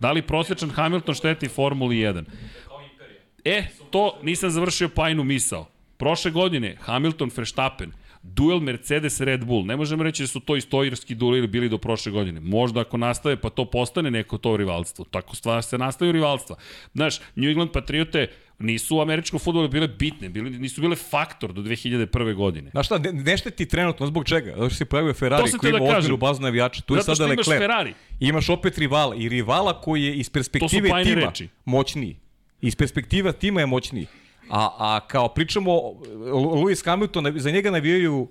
Da 0.00 0.12
li 0.12 0.22
prosječan 0.22 0.70
Hamilton 0.70 1.14
šteti 1.14 1.48
Formuli 1.48 1.96
1? 1.96 2.24
E, 3.44 3.64
to 3.90 4.18
nisam 4.22 4.50
završio 4.50 4.88
pajnu 4.88 5.24
misao. 5.24 5.66
Prošle 5.96 6.30
godine 6.30 6.76
Hamilton 6.80 7.30
Verstappen, 7.36 7.92
duel 8.22 8.60
Mercedes 8.60 9.20
Red 9.20 9.44
Bull. 9.44 9.66
Ne 9.66 9.76
možemo 9.76 10.02
reći 10.02 10.22
da 10.22 10.26
su 10.26 10.40
to 10.40 10.56
istorijski 10.56 11.14
dueli 11.14 11.46
bili 11.46 11.68
do 11.68 11.78
prošle 11.78 12.12
godine. 12.12 12.40
Možda 12.40 12.80
ako 12.80 12.96
nastave 12.96 13.36
pa 13.36 13.50
to 13.50 13.64
postane 13.64 14.10
neko 14.10 14.38
to 14.38 14.56
rivalstvo. 14.56 15.04
Tako 15.04 15.36
stvar 15.36 15.62
se 15.62 15.78
nastavaju 15.78 16.12
rivalstva. 16.12 16.56
Znaš, 16.94 17.18
New 17.36 17.50
England 17.50 17.70
Patriote 17.72 18.28
nisu 18.60 18.96
u 18.96 19.00
američkom 19.00 19.40
futbolu 19.40 19.68
bile 19.68 19.88
bitne, 19.88 20.28
bili, 20.28 20.58
nisu 20.58 20.80
bile 20.80 20.96
faktor 20.96 21.52
do 21.52 21.62
2001. 21.62 22.34
godine. 22.34 22.70
Znaš 22.70 22.86
šta, 22.86 22.98
ne, 22.98 23.12
ne 23.12 23.36
šteti 23.36 23.66
trenutno, 23.66 24.06
zbog 24.06 24.24
čega? 24.24 24.50
Zato 24.50 24.68
što 24.70 24.76
se 24.76 24.84
pojavio 24.84 25.14
Ferrari 25.14 25.50
koji 25.58 25.72
da 25.72 25.78
ima 25.78 25.96
ozbiljnu 25.98 26.16
bazu 26.16 26.42
navijača. 26.42 26.82
Tu 26.82 26.94
je 26.94 27.02
Zato 27.02 27.16
sada 27.16 27.28
Leclerc. 27.30 27.60
Ferrari. 27.60 27.94
Imaš 28.20 28.48
opet 28.48 28.78
rivala 28.78 29.16
i 29.16 29.28
rivala 29.28 29.80
koji 29.80 30.02
je 30.02 30.14
iz 30.14 30.30
perspektive 30.30 30.88
tima 31.04 31.26
reči. 31.26 31.48
moćniji. 31.64 32.16
Iz 32.60 32.76
perspektiva 32.76 33.32
tima 33.32 33.60
je 33.60 33.66
moćniji. 33.66 34.06
A, 34.50 34.70
a 34.78 35.00
kao 35.08 35.28
pričamo, 35.28 35.70
Lewis 36.32 36.84
Hamilton, 36.84 37.32
za 37.36 37.50
njega 37.50 37.70
navijaju 37.70 38.28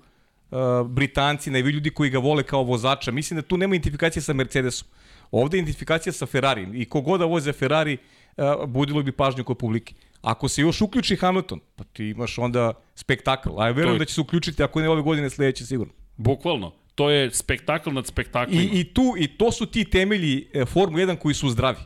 uh, 0.50 0.58
Britanci, 0.86 1.50
navijaju 1.50 1.74
ljudi 1.74 1.90
koji 1.90 2.10
ga 2.10 2.18
vole 2.18 2.42
kao 2.42 2.62
vozača. 2.62 3.10
Mislim 3.10 3.36
da 3.40 3.42
tu 3.42 3.56
nema 3.56 3.74
identifikacije 3.74 4.22
sa 4.22 4.32
Mercedesom. 4.32 4.88
Ovde 5.30 5.56
je 5.56 5.58
identifikacija 5.58 6.12
sa 6.12 6.26
Ferrari. 6.26 6.68
I 6.74 6.84
kogoda 6.84 7.24
voze 7.24 7.52
Ferrari, 7.52 7.96
uh, 8.36 8.44
budilo 8.66 9.02
bi 9.02 9.12
pažnju 9.12 9.44
kod 9.44 9.58
publike. 9.58 9.94
Ako 10.22 10.48
se 10.48 10.62
još 10.62 10.80
uključi 10.80 11.16
Hamilton, 11.16 11.60
pa 11.76 11.84
ti 11.84 12.04
imaš 12.04 12.38
onda 12.38 12.72
spektakl. 12.94 13.60
A 13.60 13.66
ja 13.66 13.72
verujem 13.72 13.94
je- 13.94 13.98
da 13.98 14.04
će 14.04 14.14
se 14.14 14.20
uključiti, 14.20 14.62
ako 14.62 14.80
ne 14.80 14.88
ove 14.88 15.02
godine, 15.02 15.30
sledeće 15.30 15.66
sigurno. 15.66 15.92
Bukvalno. 16.16 16.72
To 16.94 17.10
je 17.10 17.30
spektakl 17.30 17.90
nad 17.90 18.06
spektaklima. 18.06 18.62
I, 18.62 18.80
i, 18.80 18.84
tu, 18.84 19.14
I 19.18 19.28
to 19.28 19.52
su 19.52 19.66
ti 19.66 19.84
temelji 19.84 20.48
e, 20.54 20.64
Formule 20.64 21.06
1 21.06 21.16
koji 21.16 21.34
su 21.34 21.48
zdravi. 21.50 21.78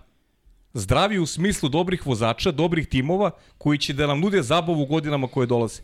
Zdravi 0.72 1.18
u 1.18 1.26
smislu 1.26 1.68
dobrih 1.68 2.06
vozača, 2.06 2.50
dobrih 2.50 2.86
timova 2.86 3.30
koji 3.58 3.78
će 3.78 3.92
da 3.92 4.06
nam 4.06 4.20
nude 4.20 4.42
zabavu 4.42 4.82
u 4.82 4.86
godinama 4.86 5.26
koje 5.26 5.46
dolaze. 5.46 5.82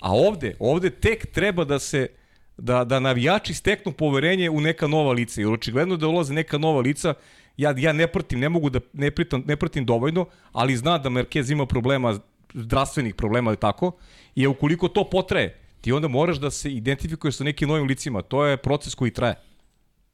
A 0.00 0.12
ovde, 0.12 0.56
ovde 0.58 0.90
tek 0.90 1.26
treba 1.26 1.64
da 1.64 1.78
se 1.78 2.08
da, 2.56 2.84
da 2.84 3.00
navijači 3.00 3.54
steknu 3.54 3.92
poverenje 3.92 4.50
u 4.50 4.60
neka 4.60 4.86
nova 4.86 5.12
lica. 5.12 5.40
Jer 5.40 5.50
očigledno 5.50 5.96
da 5.96 6.06
ulaze 6.06 6.34
neka 6.34 6.58
nova 6.58 6.80
lica, 6.80 7.14
ja, 7.58 7.74
ja 7.76 7.92
ne 7.92 8.06
pratim, 8.06 8.40
ne 8.40 8.48
mogu 8.48 8.70
da 8.70 8.80
ne, 8.92 9.10
pritam, 9.10 9.42
ne 9.46 9.56
pratim 9.56 9.84
dovoljno, 9.84 10.26
ali 10.52 10.76
zna 10.76 10.98
da 10.98 11.10
Marquez 11.10 11.52
ima 11.52 11.66
problema, 11.66 12.18
zdravstvenih 12.54 13.14
problema, 13.14 13.50
ali 13.50 13.56
tako, 13.56 13.92
i 14.34 14.46
ukoliko 14.46 14.88
to 14.88 15.04
potraje, 15.10 15.58
ti 15.80 15.92
onda 15.92 16.08
moraš 16.08 16.38
da 16.38 16.50
se 16.50 16.72
identifikuješ 16.72 17.36
sa 17.36 17.44
nekim 17.44 17.68
novim 17.68 17.86
licima. 17.86 18.22
To 18.22 18.44
je 18.44 18.56
proces 18.56 18.94
koji 18.94 19.10
traje. 19.10 19.34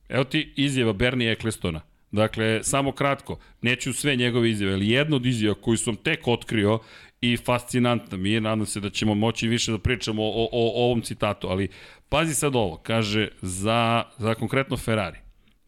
Evo 0.08 0.24
ti 0.24 0.52
izjava 0.56 0.92
Bernie 0.92 1.32
Ecclestona. 1.32 1.80
Dakle, 2.10 2.62
samo 2.62 2.92
kratko, 2.92 3.38
neću 3.62 3.92
sve 3.92 4.16
njegove 4.16 4.50
izjave, 4.50 4.72
ali 4.72 4.88
jedna 4.88 5.16
od 5.16 5.26
izjava 5.26 5.54
koju 5.60 5.76
sam 5.76 5.96
tek 5.96 6.28
otkrio 6.28 6.78
i 7.20 7.36
fascinantna 7.36 8.18
mi 8.18 8.30
je, 8.30 8.40
nadam 8.40 8.66
se 8.66 8.80
da 8.80 8.90
ćemo 8.90 9.14
moći 9.14 9.48
više 9.48 9.72
da 9.72 9.78
pričamo 9.78 10.22
o, 10.22 10.44
o, 10.44 10.48
o 10.52 10.84
ovom 10.84 11.02
citatu, 11.02 11.48
ali 11.48 11.68
pazi 12.08 12.34
sad 12.34 12.56
ovo, 12.56 12.76
kaže, 12.76 13.28
za, 13.42 14.04
za 14.18 14.34
konkretno 14.34 14.76
Ferrari, 14.76 15.18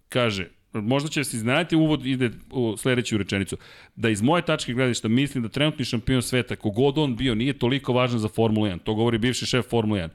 kaže, 0.08 0.48
možda 0.80 1.08
će 1.08 1.24
se 1.24 1.36
iznenaditi 1.36 1.76
uvod 1.76 2.06
ide 2.06 2.30
u 2.50 2.76
sledeću 2.76 3.18
rečenicu, 3.18 3.56
da 3.96 4.08
iz 4.08 4.22
moje 4.22 4.42
tačke 4.42 4.72
gledišta 4.72 5.08
mislim 5.08 5.42
da 5.42 5.48
trenutni 5.48 5.84
šampion 5.84 6.22
sveta, 6.22 6.56
kogod 6.56 6.98
on 6.98 7.16
bio, 7.16 7.34
nije 7.34 7.58
toliko 7.58 7.92
važan 7.92 8.18
za 8.18 8.28
Formulu 8.28 8.66
1, 8.66 8.78
to 8.84 8.94
govori 8.94 9.18
bivši 9.18 9.46
šef 9.46 9.66
Formule 9.70 10.00
1, 10.00 10.08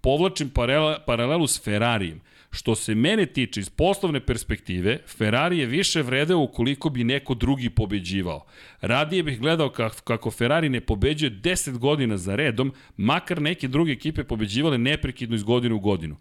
povlačim 0.00 0.50
paralel, 0.50 0.96
paralelu 1.06 1.46
s 1.46 1.64
Ferrarijem. 1.64 2.20
Što 2.50 2.74
se 2.74 2.94
mene 2.94 3.26
tiče 3.26 3.60
iz 3.60 3.70
poslovne 3.70 4.20
perspektive, 4.20 4.98
Ferrari 5.06 5.58
je 5.58 5.66
više 5.66 6.02
vredeo 6.02 6.38
ukoliko 6.38 6.90
bi 6.90 7.04
neko 7.04 7.34
drugi 7.34 7.70
pobeđivao. 7.70 8.46
Radije 8.80 9.22
bih 9.22 9.40
gledao 9.40 9.70
kako, 9.70 10.02
kako 10.04 10.30
Ferrari 10.30 10.68
ne 10.68 10.80
pobeđuje 10.80 11.30
10 11.30 11.78
godina 11.78 12.16
za 12.16 12.36
redom, 12.36 12.72
makar 12.96 13.42
neke 13.42 13.68
druge 13.68 13.92
ekipe 13.92 14.24
pobeđivale 14.24 14.78
neprekidno 14.78 15.36
iz 15.36 15.42
godine 15.42 15.74
u 15.74 15.80
godinu. 15.80 16.16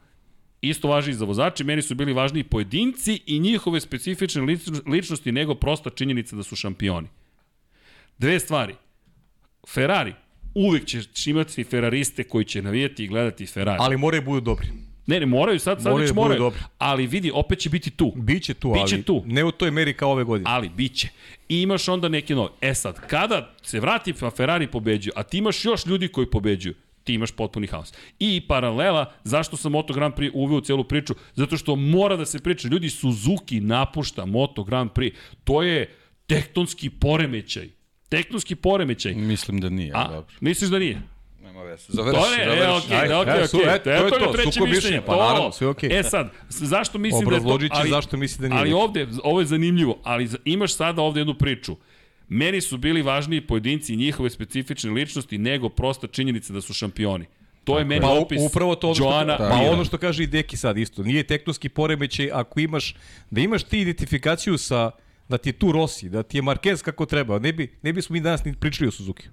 Isto 0.62 0.88
važi 0.88 1.12
i 1.12 1.14
za 1.14 1.26
vozače, 1.26 1.64
meni 1.64 1.82
su 1.82 1.96
bili 1.96 2.14
važniji 2.14 2.44
pojedinci 2.44 3.20
i 3.26 3.40
njihove 3.40 3.80
specifične 3.80 4.42
lično- 4.42 4.82
ličnosti 4.88 5.32
nego 5.32 5.56
prosta 5.56 5.90
činjenica 5.90 6.36
da 6.36 6.44
su 6.44 6.56
šampioni. 6.56 7.08
Dve 8.18 8.40
stvari. 8.40 8.76
Ferrari, 9.68 10.14
uvek 10.56 10.86
ćeš 10.86 11.28
imati 11.28 11.64
ferrariste 11.64 12.24
koji 12.24 12.46
će 12.46 12.62
navijati 12.62 13.04
i 13.04 13.08
gledati 13.08 13.46
Ferrari. 13.46 13.78
Ali 13.82 13.98
moraju 13.98 14.22
budu 14.22 14.42
dobri. 14.42 14.68
Ne, 15.08 15.20
ne, 15.20 15.26
moraju, 15.26 15.60
sad, 15.60 15.78
sad 15.78 15.92
Moraju 15.92 16.02
već 16.02 16.10
da 16.10 16.22
moraju. 16.22 16.40
dobri. 16.40 16.60
Ali 16.78 17.08
vidi, 17.08 17.32
opet 17.34 17.60
će 17.60 17.70
biti 17.70 17.90
tu. 17.90 18.14
Biće 18.16 18.54
tu, 18.54 18.74
Biće 18.74 18.96
ali 18.96 19.04
tu. 19.04 19.24
ne 19.26 19.44
u 19.44 19.52
toj 19.52 19.72
meri 19.72 19.94
kao 19.94 20.12
ove 20.12 20.24
godine. 20.24 20.50
Ali 20.50 20.70
biće. 20.70 21.10
I 21.50 21.62
imaš 21.62 21.88
onda 21.88 22.10
neke 22.10 22.36
nove. 22.36 22.50
E 22.62 22.74
sad, 22.74 23.08
kada 23.08 23.56
se 23.62 23.80
vrati 23.80 24.14
pa 24.14 24.30
Ferrari 24.32 24.68
pobeđuju, 24.68 25.14
a 25.16 25.24
ti 25.24 25.38
imaš 25.38 25.66
još 25.66 25.86
ljudi 25.86 26.08
koji 26.08 26.28
pobeđuju, 26.28 26.74
ti 27.08 27.14
imaš 27.14 27.32
potpuni 27.32 27.68
haos. 27.68 27.94
I 28.20 28.42
paralela, 28.42 29.14
zašto 29.24 29.58
sam 29.58 29.72
Moto 29.72 29.94
Grand 29.94 30.14
Prix 30.14 30.32
uveo 30.34 30.58
u 30.58 30.62
celu 30.62 30.84
priču? 30.84 31.16
Zato 31.36 31.58
što 31.58 31.76
mora 31.76 32.16
da 32.16 32.26
se 32.26 32.40
priča. 32.40 32.68
Ljudi, 32.68 32.90
Suzuki 32.90 33.60
napušta 33.62 34.26
Moto 34.28 34.64
Grand 34.64 34.92
Prix. 34.92 35.14
To 35.44 35.64
je 35.64 35.96
tektonski 36.28 36.90
poremećaj. 36.92 37.70
Tektonski 38.10 38.56
poremećaj. 38.56 39.14
Mislim 39.14 39.60
da 39.60 39.70
nije, 39.70 39.92
A, 39.96 40.04
dobro. 40.06 40.36
misliš 40.42 40.70
da 40.70 40.80
nije? 40.80 41.02
Nema 41.42 41.64
veze. 41.64 41.86
Završi, 41.90 42.20
To 42.20 42.30
ne, 42.30 42.44
e, 42.44 42.58
završi. 42.60 42.86
okej, 42.86 42.98
Ajde, 42.98 43.16
okej, 43.16 43.38
evo, 43.38 43.48
su- 43.48 43.58
okej. 43.58 43.76
eto, 43.76 43.84
to 43.84 43.92
je 44.16 44.24
to, 44.24 44.32
treće 44.34 44.62
mišljenje. 44.62 45.02
pa 45.02 45.16
naravno, 45.18 45.52
sve 45.52 45.68
okej. 45.68 46.00
E 46.00 46.04
sad, 46.04 46.32
zašto 46.50 46.98
mislim 46.98 47.20
da 47.20 47.36
je 47.36 47.40
to... 47.40 47.46
Obrazložit 47.46 47.72
će 47.74 47.90
zašto 47.90 48.18
misli 48.18 48.42
da 48.42 48.48
nije 48.48 48.60
Ali 48.60 48.74
ovde, 48.74 49.08
ovo 49.24 49.40
je 49.40 49.46
zanimljivo, 49.46 50.00
ali 50.04 50.30
imaš 50.46 50.76
sada 50.76 51.02
ovde 51.02 51.20
jednu 51.20 51.34
priču. 51.34 51.76
Meni 52.30 52.62
su 52.62 52.78
bili 52.78 53.02
važniji 53.02 53.42
pojedinci 53.42 53.94
i 53.94 53.98
njihove 53.98 54.30
specifične 54.30 54.92
ličnosti 54.92 55.38
nego 55.38 55.70
prosta 55.70 56.08
činjenica 56.08 56.54
da 56.54 56.62
su 56.62 56.74
šampioni. 56.74 57.26
To 57.64 57.80
je 57.80 57.86
meni 57.86 58.02
Pa 58.02 58.10
opis 58.10 58.42
upravo 58.42 58.76
to 58.76 58.88
ono 58.88 58.96
što, 58.96 59.04
Joana 59.04 59.38
pa 59.38 59.58
Mira. 59.58 59.72
ono 59.72 59.86
što 59.86 59.98
kaže 59.98 60.24
i 60.24 60.28
Deki 60.28 60.58
sad 60.58 60.78
isto. 60.78 61.04
Nije 61.04 61.24
tektonski 61.24 61.70
poremećaj 61.70 62.30
ako 62.34 62.60
imaš, 62.60 62.96
da 63.32 63.42
imaš 63.42 63.64
ti 63.64 63.80
identifikaciju 63.80 64.58
sa, 64.58 64.92
da 65.30 65.38
ti 65.38 65.50
je 65.50 65.54
tu 65.54 65.72
Rossi, 65.72 66.10
da 66.10 66.24
ti 66.24 66.38
je 66.38 66.42
Marquez 66.42 66.84
kako 66.84 67.06
treba. 67.06 67.40
Ne 67.40 67.54
bi, 67.54 67.74
ne 67.82 67.94
bismo 67.94 68.14
mi 68.14 68.20
danas 68.20 68.46
ni 68.46 68.54
pričali 68.56 68.88
o 68.88 68.92
Suzuki. 68.92 69.28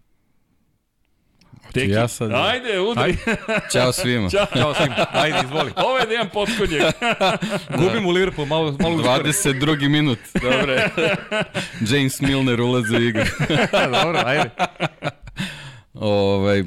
Teki, 1.73 1.91
Ja 1.91 2.09
sad- 2.09 2.33
Ajde, 2.33 2.81
udri. 2.81 3.17
Ćao 3.73 3.93
svima. 3.93 4.31
Ćao. 4.31 4.47
Ćao 4.57 4.75
svim. 4.75 4.93
Ajde, 5.13 5.39
izvoli. 5.45 5.71
Ovo 5.87 5.99
je 5.99 6.07
Dejan 6.07 6.29
Potkonjak. 6.33 6.95
Gubimo 7.81 8.11
Liverpool, 8.11 8.47
malo, 8.47 8.77
malo 8.81 8.95
uskoro. 8.95 9.15
22. 9.15 9.89
minut. 9.89 10.19
Dobre. 10.35 10.89
James 11.83 12.21
Milner 12.21 12.61
ulazi 12.61 12.97
u 12.97 13.01
igru. 13.01 13.25
Dobro, 13.93 14.23
ajde. 14.25 14.51
Ovaj, 15.95 16.65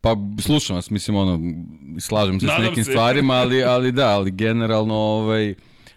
pa 0.00 0.16
slušam 0.40 0.76
vas, 0.76 0.90
mislim 0.90 1.16
ono, 1.16 1.40
slažem 2.00 2.40
se 2.40 2.46
Nadam 2.46 2.62
s 2.62 2.68
nekim 2.68 2.84
se. 2.84 2.90
stvarima, 2.90 3.34
ali, 3.34 3.64
ali 3.64 3.92
da, 3.92 4.08
ali 4.08 4.30
generalno 4.30 4.94
ovaj, 4.94 5.54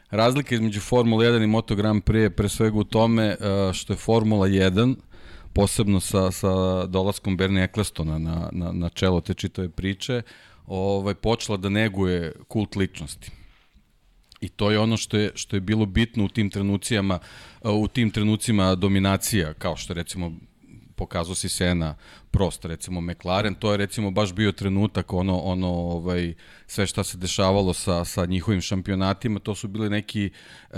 razlika 0.10 0.56
između 0.56 0.80
Formula 0.80 1.24
1 1.24 1.44
i 1.44 1.48
Moto 1.48 1.76
Grand 1.76 2.04
Prix 2.04 2.16
je 2.18 2.30
pre 2.30 2.50
svega 2.50 2.78
u 2.78 2.84
tome 2.84 3.26
eh, 3.26 3.36
što 3.74 3.94
je 3.94 3.98
Formula 3.98 4.48
1 4.48 4.96
posebno 5.56 6.00
sa, 6.00 6.32
sa 6.32 6.86
dolaskom 6.86 7.38
Bernie 7.38 7.64
Ecclestona 7.64 8.20
na, 8.20 8.50
na, 8.52 8.72
na 8.72 8.90
čelo 8.90 9.22
te 9.22 9.34
čitave 9.34 9.70
priče, 9.70 10.22
ovaj, 10.68 11.16
počela 11.16 11.58
da 11.58 11.70
neguje 11.70 12.34
kult 12.48 12.76
ličnosti. 12.76 13.32
I 14.42 14.50
to 14.50 14.72
je 14.72 14.80
ono 14.80 14.98
što 14.98 15.18
je 15.18 15.32
što 15.36 15.56
je 15.56 15.62
bilo 15.62 15.86
bitno 15.86 16.26
u 16.26 16.28
tim 16.28 16.50
trenucijama 16.50 17.20
u 17.64 17.88
tim 17.88 18.12
trenucima 18.12 18.76
dominacija 18.76 19.54
kao 19.54 19.76
što 19.76 19.94
recimo 19.94 20.32
pokazao 20.96 21.36
si 21.36 21.50
Sena 21.50 21.96
Prost 22.32 22.66
recimo 22.66 23.02
McLaren 23.02 23.56
to 23.56 23.72
je 23.72 23.78
recimo 23.78 24.12
baš 24.12 24.34
bio 24.34 24.52
trenutak 24.52 25.14
ono 25.14 25.40
ono 25.40 25.68
ovaj 25.68 26.34
sve 26.68 26.88
šta 26.88 27.04
se 27.04 27.18
dešavalo 27.18 27.74
sa 27.74 28.06
sa 28.06 28.26
njihovim 28.26 28.62
šampionatima 28.62 29.40
to 29.40 29.56
su 29.56 29.68
bile 29.68 29.90
neki 29.90 30.30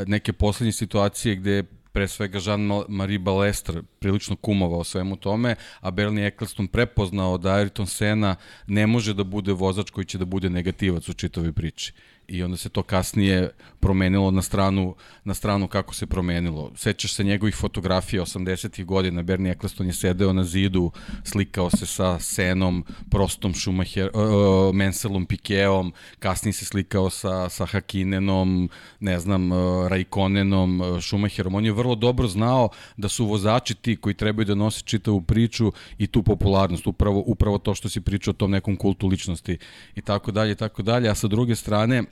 neke 0.05 0.33
poslednje 0.33 0.71
situacije 0.71 1.35
gde 1.35 1.63
pre 1.97 2.07
svega 2.07 2.39
Jean-Marie 2.39 3.17
Balestre 3.17 3.81
prilično 3.99 4.35
kumovao 4.35 4.83
svemu 4.83 5.15
tome, 5.15 5.55
a 5.79 5.91
Bernie 5.91 6.27
Eccleston 6.27 6.67
prepoznao 6.67 7.37
da 7.37 7.49
Ayrton 7.49 7.85
Senna 7.85 8.35
ne 8.67 8.87
može 8.87 9.13
da 9.13 9.23
bude 9.23 9.53
vozač 9.53 9.89
koji 9.89 10.05
će 10.05 10.17
da 10.17 10.25
bude 10.25 10.49
negativac 10.49 11.09
u 11.09 11.13
čitavoj 11.13 11.53
priči. 11.53 11.93
I 12.27 12.43
onda 12.43 12.57
se 12.57 12.69
to 12.69 12.83
kasnije 12.83 13.49
promenilo 13.79 14.31
na 14.31 14.41
stranu, 14.41 14.95
na 15.23 15.33
stranu 15.33 15.67
kako 15.67 15.93
se 15.93 16.05
promenilo. 16.05 16.71
Sećaš 16.75 17.13
se 17.13 17.23
njegovih 17.23 17.55
fotografija 17.55 18.21
80. 18.21 18.85
godina, 18.85 19.23
Bernie 19.23 19.51
Eccleston 19.51 19.87
je 19.87 19.93
sedeo 19.93 20.33
na 20.33 20.43
zidu, 20.43 20.91
slikao 21.23 21.69
se 21.69 21.85
sa 21.85 22.19
Senom, 22.19 22.85
Prostom 23.09 23.53
Schumacher, 23.53 24.09
uh, 24.13 24.75
Menselom 24.75 25.25
Pikeom, 25.25 25.93
kasnije 26.19 26.53
se 26.53 26.65
slikao 26.65 27.09
sa, 27.09 27.49
sa 27.49 27.65
Hakinenom, 27.65 28.69
ne 28.99 29.19
znam, 29.19 29.51
uh, 29.51 29.87
Raikonenom, 29.87 30.81
uh, 30.81 31.03
Schumacherom. 31.03 31.55
On 31.55 31.65
je 31.65 31.71
vrlo 31.71 31.95
dobro 31.95 32.27
znao 32.27 32.69
da 32.97 33.09
su 33.09 33.25
vozači 33.25 33.75
ti 33.75 33.95
koji 33.95 34.13
trebaju 34.13 34.45
da 34.45 34.55
nose 34.55 34.81
čitavu 34.81 35.21
priču 35.21 35.71
i 35.97 36.07
tu 36.07 36.23
popularnost, 36.23 36.87
upravo, 36.87 37.23
upravo 37.25 37.57
to 37.57 37.75
što 37.75 37.89
si 37.89 38.01
pričao 38.01 38.31
o 38.31 38.33
tom 38.33 38.51
nekom 38.51 38.75
kultu 38.75 39.07
ličnosti 39.07 39.57
i 39.95 40.01
tako 40.01 40.31
dalje, 40.31 40.55
tako 40.55 40.81
dalje. 40.81 41.09
A 41.09 41.15
sa 41.15 41.27
druge 41.27 41.55
strane, 41.55 41.95
e, 41.97 42.03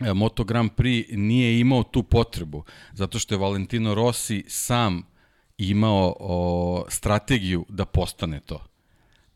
Moto 0.00 0.44
Grand 0.44 0.70
Prix 0.76 1.16
nije 1.16 1.60
imao 1.60 1.82
tu 1.82 2.02
potrebu, 2.02 2.64
zato 2.92 3.18
što 3.18 3.34
je 3.34 3.38
Valentino 3.38 3.94
Rossi 3.94 4.44
sam 4.48 5.02
imao 5.58 6.16
o, 6.20 6.84
strategiju 6.88 7.64
da 7.68 7.84
postane 7.84 8.40
to. 8.40 8.62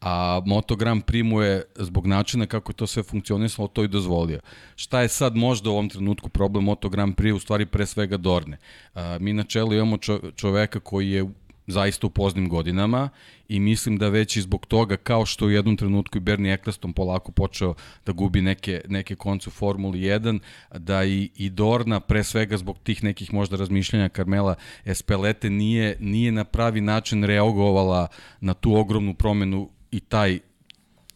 A 0.01 0.43
Moto 0.47 0.77
Grand 0.77 1.05
Prix 1.05 1.25
mu 1.25 1.41
je 1.43 1.65
zbog 1.77 2.07
načina 2.07 2.47
kako 2.47 2.71
je 2.71 2.77
to 2.77 2.87
sve 2.87 3.03
funkcionisalo 3.03 3.69
to 3.69 3.85
i 3.85 3.89
dozvolio. 3.89 4.41
Šta 4.77 5.01
je 5.01 5.09
sad 5.09 5.37
možda 5.37 5.71
u 5.71 5.73
ovom 5.73 5.89
trenutku 5.89 6.29
problem 6.29 6.65
Moto 6.65 6.89
Grand 6.89 7.15
Prix 7.17 7.33
u 7.33 7.41
stvari 7.41 7.67
pre 7.67 7.87
svega 7.87 8.17
Dorne. 8.17 8.59
A, 8.95 9.19
mi 9.21 9.33
na 9.33 9.43
čelu 9.43 9.75
imamo 9.75 9.97
čo, 9.97 10.21
čoveka 10.37 10.81
koji 10.81 11.11
je 11.11 11.31
zaista 11.71 12.07
u 12.07 12.11
poznim 12.11 12.49
godinama 12.49 13.09
i 13.49 13.61
mislim 13.61 13.97
da 13.97 14.09
već 14.09 14.37
i 14.37 14.41
zbog 14.41 14.67
toga, 14.67 14.97
kao 14.97 15.27
što 15.27 15.47
u 15.47 15.51
jednom 15.51 15.77
trenutku 15.77 16.19
i 16.19 16.21
Bernie 16.21 16.55
Eccleston 16.55 16.93
polako 16.93 17.33
počeo 17.33 17.75
da 18.07 18.13
gubi 18.13 18.43
neke, 18.43 18.81
neke 18.89 19.17
konce 19.17 19.49
u 19.49 19.53
Formuli 19.53 19.99
1, 19.99 20.39
da 20.79 21.05
i, 21.05 21.31
i 21.37 21.51
Dorna, 21.51 22.01
pre 22.01 22.25
svega 22.25 22.57
zbog 22.57 22.79
tih 22.83 23.05
nekih 23.05 23.35
možda 23.35 23.57
razmišljanja 23.57 24.09
Carmela 24.09 24.55
Espelete, 24.85 25.51
nije, 25.51 25.97
nije 26.01 26.33
na 26.33 26.45
pravi 26.45 26.81
način 26.81 27.25
reagovala 27.25 28.09
na 28.41 28.55
tu 28.55 28.77
ogromnu 28.77 29.15
promenu 29.15 29.71
i 29.91 30.01
taj 30.01 30.39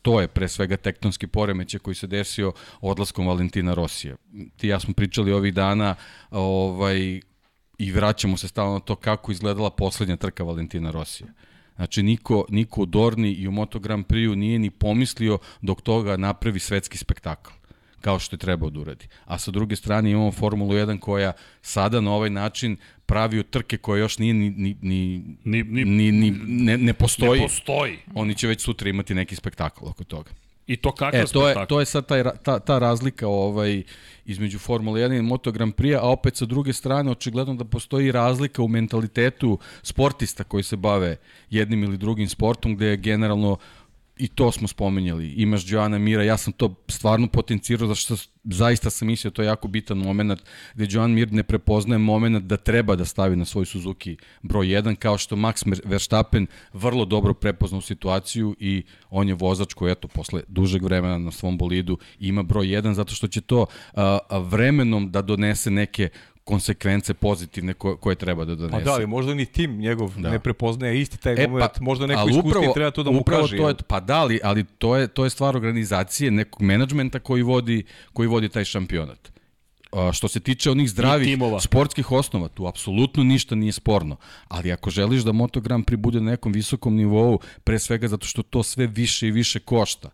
to 0.04 0.20
je 0.20 0.28
pre 0.28 0.48
svega 0.48 0.76
tektonski 0.76 1.26
poremećaj 1.26 1.80
koji 1.80 1.94
se 1.94 2.06
desio 2.06 2.52
odlaskom 2.80 3.26
Valentina 3.26 3.74
Rosija. 3.74 4.16
Ti 4.56 4.68
ja 4.68 4.80
smo 4.80 4.94
pričali 4.94 5.32
ovih 5.32 5.54
dana 5.54 5.94
ovaj, 6.30 7.20
i 7.78 7.92
vraćamo 7.92 8.36
se 8.36 8.48
stalno 8.48 8.72
na 8.72 8.80
to 8.80 8.96
kako 8.96 9.32
izgledala 9.32 9.70
poslednja 9.70 10.16
trka 10.16 10.44
Valentina 10.44 10.90
Rosija. 10.90 11.28
Znači, 11.76 12.02
niko, 12.02 12.44
niko 12.48 12.82
u 12.82 12.86
Dorni 12.86 13.32
i 13.32 13.48
u 13.48 13.52
Moto 13.52 13.78
Grand 13.78 14.06
Prix 14.06 14.34
nije 14.34 14.58
ni 14.58 14.70
pomislio 14.70 15.38
dok 15.60 15.82
toga 15.82 16.16
napravi 16.16 16.58
svetski 16.58 16.98
spektakl 16.98 17.50
kao 18.04 18.18
što 18.18 18.36
je 18.36 18.38
trebao 18.38 18.70
da 18.70 18.80
uradi. 18.80 19.06
A 19.24 19.38
sa 19.38 19.50
druge 19.50 19.76
strane 19.76 20.10
imamo 20.10 20.32
Formulu 20.32 20.74
1 20.74 20.98
koja 20.98 21.32
sada 21.62 22.00
na 22.00 22.12
ovaj 22.12 22.30
način 22.30 22.76
pravi 23.06 23.42
trke 23.42 23.76
koje 23.76 24.00
još 24.00 24.18
nije 24.18 24.34
ni, 24.34 24.50
ni, 24.50 24.76
ni, 24.82 25.24
ni, 25.44 25.62
ni, 25.62 25.84
ni, 25.84 26.12
ni 26.12 26.30
ne, 26.46 26.78
ne 26.78 26.94
postoji. 26.94 27.40
Ne 27.40 27.46
postoji. 27.46 27.98
Oni 28.14 28.34
će 28.34 28.48
već 28.48 28.62
sutra 28.62 28.90
imati 28.90 29.14
neki 29.14 29.36
spektakl 29.36 29.84
oko 29.86 30.04
toga. 30.04 30.30
I 30.66 30.76
to 30.76 30.92
kakav 30.92 31.20
e, 31.20 31.26
to 31.26 31.48
je, 31.48 31.66
to 31.68 31.80
je 31.80 31.86
sad 31.86 32.06
taj, 32.06 32.24
ta, 32.42 32.58
ta 32.58 32.78
razlika 32.78 33.28
ovaj, 33.28 33.82
između 34.24 34.58
Formule 34.58 35.00
1 35.00 35.18
i 35.18 35.22
Moto 35.22 35.52
Grand 35.52 35.74
Prix, 35.74 35.98
a 35.98 36.10
opet 36.10 36.36
sa 36.36 36.44
druge 36.44 36.72
strane 36.72 37.10
očigledno 37.10 37.54
da 37.54 37.64
postoji 37.64 38.12
razlika 38.12 38.62
u 38.62 38.68
mentalitetu 38.68 39.58
sportista 39.82 40.44
koji 40.44 40.62
se 40.62 40.76
bave 40.76 41.16
jednim 41.50 41.84
ili 41.84 41.96
drugim 41.96 42.28
sportom, 42.28 42.76
gde 42.76 42.86
je 42.86 42.96
generalno 42.96 43.56
i 44.16 44.28
to 44.28 44.52
smo 44.52 44.68
spomenjali, 44.68 45.28
imaš 45.28 45.70
Joana 45.70 45.98
Mira, 45.98 46.22
ja 46.22 46.36
sam 46.36 46.52
to 46.52 46.74
stvarno 46.88 47.26
potencirao, 47.26 47.88
zašto 47.88 48.16
zaista 48.44 48.90
sam 48.90 49.08
mislio 49.08 49.30
da 49.30 49.34
to 49.34 49.42
je 49.42 49.46
jako 49.46 49.68
bitan 49.68 49.98
moment, 49.98 50.42
gde 50.74 50.86
Joan 50.90 51.12
Mir 51.12 51.32
ne 51.32 51.42
prepoznaje 51.42 51.98
moment 51.98 52.44
da 52.44 52.56
treba 52.56 52.96
da 52.96 53.04
stavi 53.04 53.36
na 53.36 53.44
svoj 53.44 53.64
Suzuki 53.64 54.16
broj 54.42 54.66
1, 54.66 54.96
kao 54.96 55.18
što 55.18 55.36
Max 55.36 55.80
Verstappen 55.84 56.46
vrlo 56.72 57.04
dobro 57.04 57.34
prepoznao 57.34 57.80
situaciju 57.80 58.56
i 58.60 58.82
on 59.10 59.28
je 59.28 59.34
vozač 59.34 59.74
koji, 59.74 59.92
eto, 59.92 60.08
posle 60.08 60.42
dužeg 60.48 60.82
vremena 60.82 61.18
na 61.18 61.30
svom 61.30 61.58
bolidu 61.58 61.98
ima 62.20 62.42
broj 62.42 62.66
1, 62.66 62.92
zato 62.92 63.14
što 63.14 63.28
će 63.28 63.40
to 63.40 63.66
a, 63.94 64.18
a, 64.28 64.38
vremenom 64.38 65.10
da 65.10 65.22
donese 65.22 65.70
neke 65.70 66.08
konsekvence 66.44 67.14
pozitivne 67.14 67.74
koje, 67.74 67.96
koje 67.96 68.16
treba 68.16 68.44
da 68.44 68.54
donese. 68.54 68.78
Pa 68.78 68.84
da, 68.84 68.92
ali 68.92 69.06
možda 69.06 69.34
ni 69.34 69.46
tim 69.46 69.78
njegov 69.78 70.12
da. 70.16 70.30
ne 70.30 70.38
prepoznaje 70.38 71.00
isti 71.00 71.18
taj 71.18 71.44
e, 71.44 71.48
moment, 71.48 71.72
pa, 71.74 71.84
možda 71.84 72.06
neko 72.06 72.28
iskustvo 72.28 72.72
treba 72.74 72.90
to 72.90 73.02
da 73.02 73.10
mu 73.10 73.22
kaže. 73.22 73.56
To 73.56 73.68
je, 73.68 73.74
pa 73.86 74.00
da, 74.00 74.20
ali, 74.20 74.40
ali 74.42 74.64
to, 74.64 74.96
je, 74.96 75.08
to 75.08 75.24
je 75.24 75.30
stvar 75.30 75.56
organizacije, 75.56 76.30
nekog 76.30 76.62
menadžmenta 76.62 77.18
koji 77.18 77.42
vodi, 77.42 77.84
koji 78.12 78.28
vodi 78.28 78.48
taj 78.48 78.64
šampionat. 78.64 79.32
A, 79.92 80.12
što 80.12 80.28
se 80.28 80.40
tiče 80.40 80.70
onih 80.70 80.90
zdravih 80.90 81.38
sportskih 81.60 82.12
osnova, 82.12 82.48
tu 82.48 82.66
apsolutno 82.66 83.24
ništa 83.24 83.54
nije 83.54 83.72
sporno. 83.72 84.16
Ali 84.48 84.72
ako 84.72 84.90
želiš 84.90 85.22
da 85.22 85.32
Moto 85.32 85.60
Grand 85.60 85.84
Prix 85.84 85.96
bude 85.96 86.20
na 86.20 86.30
nekom 86.30 86.52
visokom 86.52 86.96
nivou, 86.96 87.38
pre 87.64 87.78
svega 87.78 88.08
zato 88.08 88.26
što 88.26 88.42
to 88.42 88.62
sve 88.62 88.86
više 88.86 89.28
i 89.28 89.30
više 89.30 89.58
košta, 89.60 90.10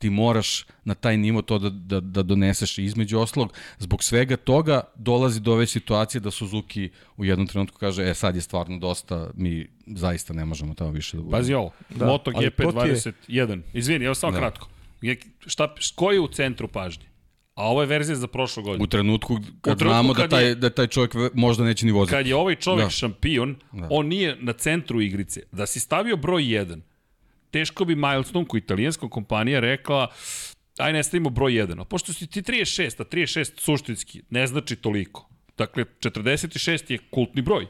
ti 0.00 0.10
moraš 0.10 0.64
na 0.84 0.94
taj 0.94 1.16
nivo 1.16 1.42
to 1.42 1.58
da, 1.58 1.70
da, 1.70 2.00
da 2.00 2.22
doneseš 2.22 2.78
i 2.78 2.84
između 2.84 3.18
oslog. 3.18 3.52
Zbog 3.78 4.04
svega 4.04 4.36
toga 4.36 4.80
dolazi 4.94 5.40
do 5.40 5.52
ove 5.52 5.66
situacije 5.66 6.20
da 6.20 6.30
Suzuki 6.30 6.90
u 7.16 7.24
jednom 7.24 7.46
trenutku 7.46 7.78
kaže, 7.78 8.10
e 8.10 8.14
sad 8.14 8.34
je 8.34 8.40
stvarno 8.40 8.78
dosta, 8.78 9.30
mi 9.34 9.66
zaista 9.86 10.32
ne 10.32 10.44
možemo 10.44 10.74
tamo 10.74 10.90
više 10.90 11.16
da 11.16 11.22
budemo. 11.22 11.38
Pazi 11.38 11.54
ovo, 11.54 11.70
da, 11.90 12.06
Moto 12.06 12.30
GP21, 12.30 13.50
je... 13.50 13.62
izvini, 13.72 14.04
evo 14.04 14.14
samo 14.14 14.32
da. 14.32 14.38
kratko. 14.38 14.68
Šta, 15.46 15.74
ko 15.94 16.12
je 16.12 16.20
u 16.20 16.28
centru 16.28 16.68
pažnje? 16.68 17.04
A 17.54 17.68
ovo 17.68 17.80
je 17.80 17.86
verzija 17.86 18.16
za 18.16 18.26
prošlu 18.26 18.62
godinu. 18.62 18.84
U 18.84 18.86
trenutku 18.86 19.38
kad, 19.60 19.74
u 19.74 19.78
trenutku 19.78 19.94
znamo 19.94 20.14
da 20.14 20.20
kad 20.20 20.30
da, 20.30 20.36
taj, 20.36 20.46
je, 20.46 20.54
da 20.54 20.70
taj 20.70 20.86
čovjek 20.86 21.14
možda 21.34 21.64
neće 21.64 21.86
ni 21.86 21.92
voziti. 21.92 22.16
Kad 22.16 22.26
je 22.26 22.36
ovaj 22.36 22.54
čovjek 22.54 22.86
da. 22.86 22.90
šampion, 22.90 23.56
da. 23.72 23.86
on 23.90 24.06
nije 24.06 24.36
na 24.40 24.52
centru 24.52 25.00
igrice. 25.00 25.42
Da 25.52 25.66
si 25.66 25.80
stavio 25.80 26.16
broj 26.16 26.42
1, 26.42 26.80
teško 27.50 27.84
bi 27.84 27.94
Milestone, 27.94 28.46
ko 28.48 28.56
italijanska 28.56 29.08
kompanija, 29.08 29.60
rekla 29.60 30.08
aj 30.78 30.92
ne 30.92 31.02
stavimo 31.02 31.30
broj 31.30 31.52
1. 31.52 31.84
Pošto 31.84 32.12
si 32.12 32.26
ti 32.26 32.42
36, 32.42 33.00
a 33.00 33.04
36 33.04 33.60
suštinski 33.60 34.22
ne 34.30 34.46
znači 34.46 34.76
toliko. 34.76 35.28
Dakle, 35.58 35.84
46 36.00 36.92
je 36.92 36.98
kultni 37.10 37.42
broj. 37.42 37.66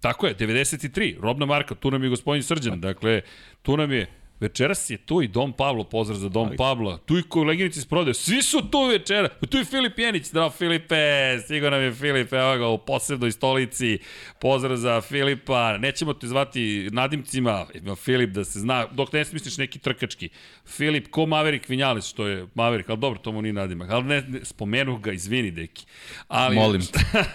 Tako 0.00 0.26
je, 0.26 0.36
93, 0.36 1.20
robna 1.20 1.46
marka, 1.46 1.74
tu 1.74 1.90
nam 1.90 2.02
je 2.02 2.08
gospodin 2.08 2.42
Srđan, 2.42 2.80
dakle, 2.80 3.20
tu 3.62 3.76
nam 3.76 3.92
je 3.92 4.06
Večeras 4.42 4.90
je 4.90 4.96
tu 4.96 5.22
i 5.22 5.28
Dom 5.28 5.52
Pablo, 5.52 5.84
pozdrav 5.84 6.18
za 6.18 6.28
Dom 6.28 6.46
Ali. 6.46 6.56
Pablo. 6.56 6.96
Tu 6.96 7.18
i 7.18 7.22
koleginici 7.22 7.78
iz 7.78 7.86
prodaje. 7.86 8.14
Svi 8.14 8.42
su 8.42 8.60
tu 8.70 8.86
večera. 8.86 9.28
Tu 9.28 9.58
je 9.58 9.64
Filip 9.64 9.98
Jenić. 9.98 10.26
Zdravo 10.26 10.50
Filipe, 10.50 10.96
stigo 11.44 11.70
nam 11.70 11.82
je 11.82 11.92
Filip, 11.92 12.32
evo 12.32 12.56
ga 12.56 12.68
u 12.68 12.78
posebnoj 12.78 13.32
stolici. 13.32 13.98
Pozdrav 14.40 14.76
za 14.76 15.00
Filipa. 15.00 15.78
Nećemo 15.78 16.14
te 16.14 16.26
zvati 16.26 16.88
nadimcima. 16.92 17.66
Ima 17.74 17.96
Filip 17.96 18.30
da 18.30 18.44
se 18.44 18.60
zna, 18.60 18.86
dok 18.86 19.12
ne 19.12 19.24
smisliš 19.24 19.58
neki 19.58 19.78
trkački. 19.78 20.28
Filip, 20.66 21.10
ko 21.10 21.26
Maverick 21.26 21.68
Vinjales, 21.68 22.08
što 22.08 22.26
je 22.26 22.46
Maverick, 22.54 22.90
ali 22.90 22.98
dobro, 22.98 23.18
to 23.18 23.32
mu 23.32 23.42
nije 23.42 23.52
nadimak. 23.52 23.90
Ali 23.90 24.04
ne, 24.04 24.22
ne 24.28 24.44
spomenu 24.44 24.98
ga, 24.98 25.12
izvini, 25.12 25.50
deki. 25.50 25.84
Ali, 26.28 26.56
Molim. 26.56 26.82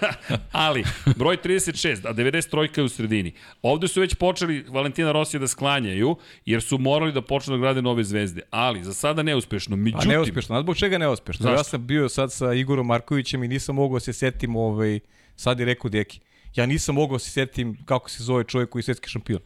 ali, 0.52 0.84
broj 1.16 1.38
36, 1.38 2.08
a 2.08 2.14
93 2.14 2.78
je 2.78 2.84
u 2.84 2.90
sredini. 2.90 3.34
Ovde 3.62 3.88
su 3.88 4.02
već 4.02 4.16
počeli 4.16 4.66
Valentina 4.68 5.12
Rosija 5.12 5.40
da 5.40 5.48
sklanjaju, 5.48 6.16
jer 6.46 6.62
su 6.62 6.78
morali 6.78 6.97
morali 6.98 7.14
da 7.14 7.22
počnu 7.22 7.58
da 7.58 7.62
grade 7.62 7.82
nove 7.82 8.04
zvezde, 8.04 8.42
ali 8.52 8.84
za 8.84 8.94
sada 8.94 9.24
neuspešno. 9.24 9.76
Međutim, 9.76 10.10
A 10.10 10.14
neuspešno, 10.14 10.56
a 10.56 10.62
zbog 10.62 10.78
čega 10.78 10.98
neuspešno? 10.98 11.44
Zašto? 11.44 11.60
Ja 11.60 11.64
sam 11.64 11.88
bio 11.88 12.10
sad 12.10 12.32
sa 12.32 12.54
Igorom 12.54 12.88
Markovićem 12.88 13.44
i 13.44 13.48
nisam 13.48 13.76
mogao 13.76 13.96
da 13.96 14.00
se 14.00 14.14
setim, 14.14 14.56
ovaj, 14.56 15.00
sad 15.36 15.60
je 15.60 15.66
rekao 15.66 15.90
Deki, 15.90 16.20
ja 16.56 16.66
nisam 16.66 16.96
mogao 16.96 17.16
da 17.16 17.20
se 17.20 17.32
setim 17.32 17.78
kako 17.86 18.10
se 18.10 18.24
zove 18.24 18.44
čovjek 18.44 18.70
koji 18.70 18.80
je 18.80 18.84
svetski 18.84 19.10
šampion. 19.10 19.40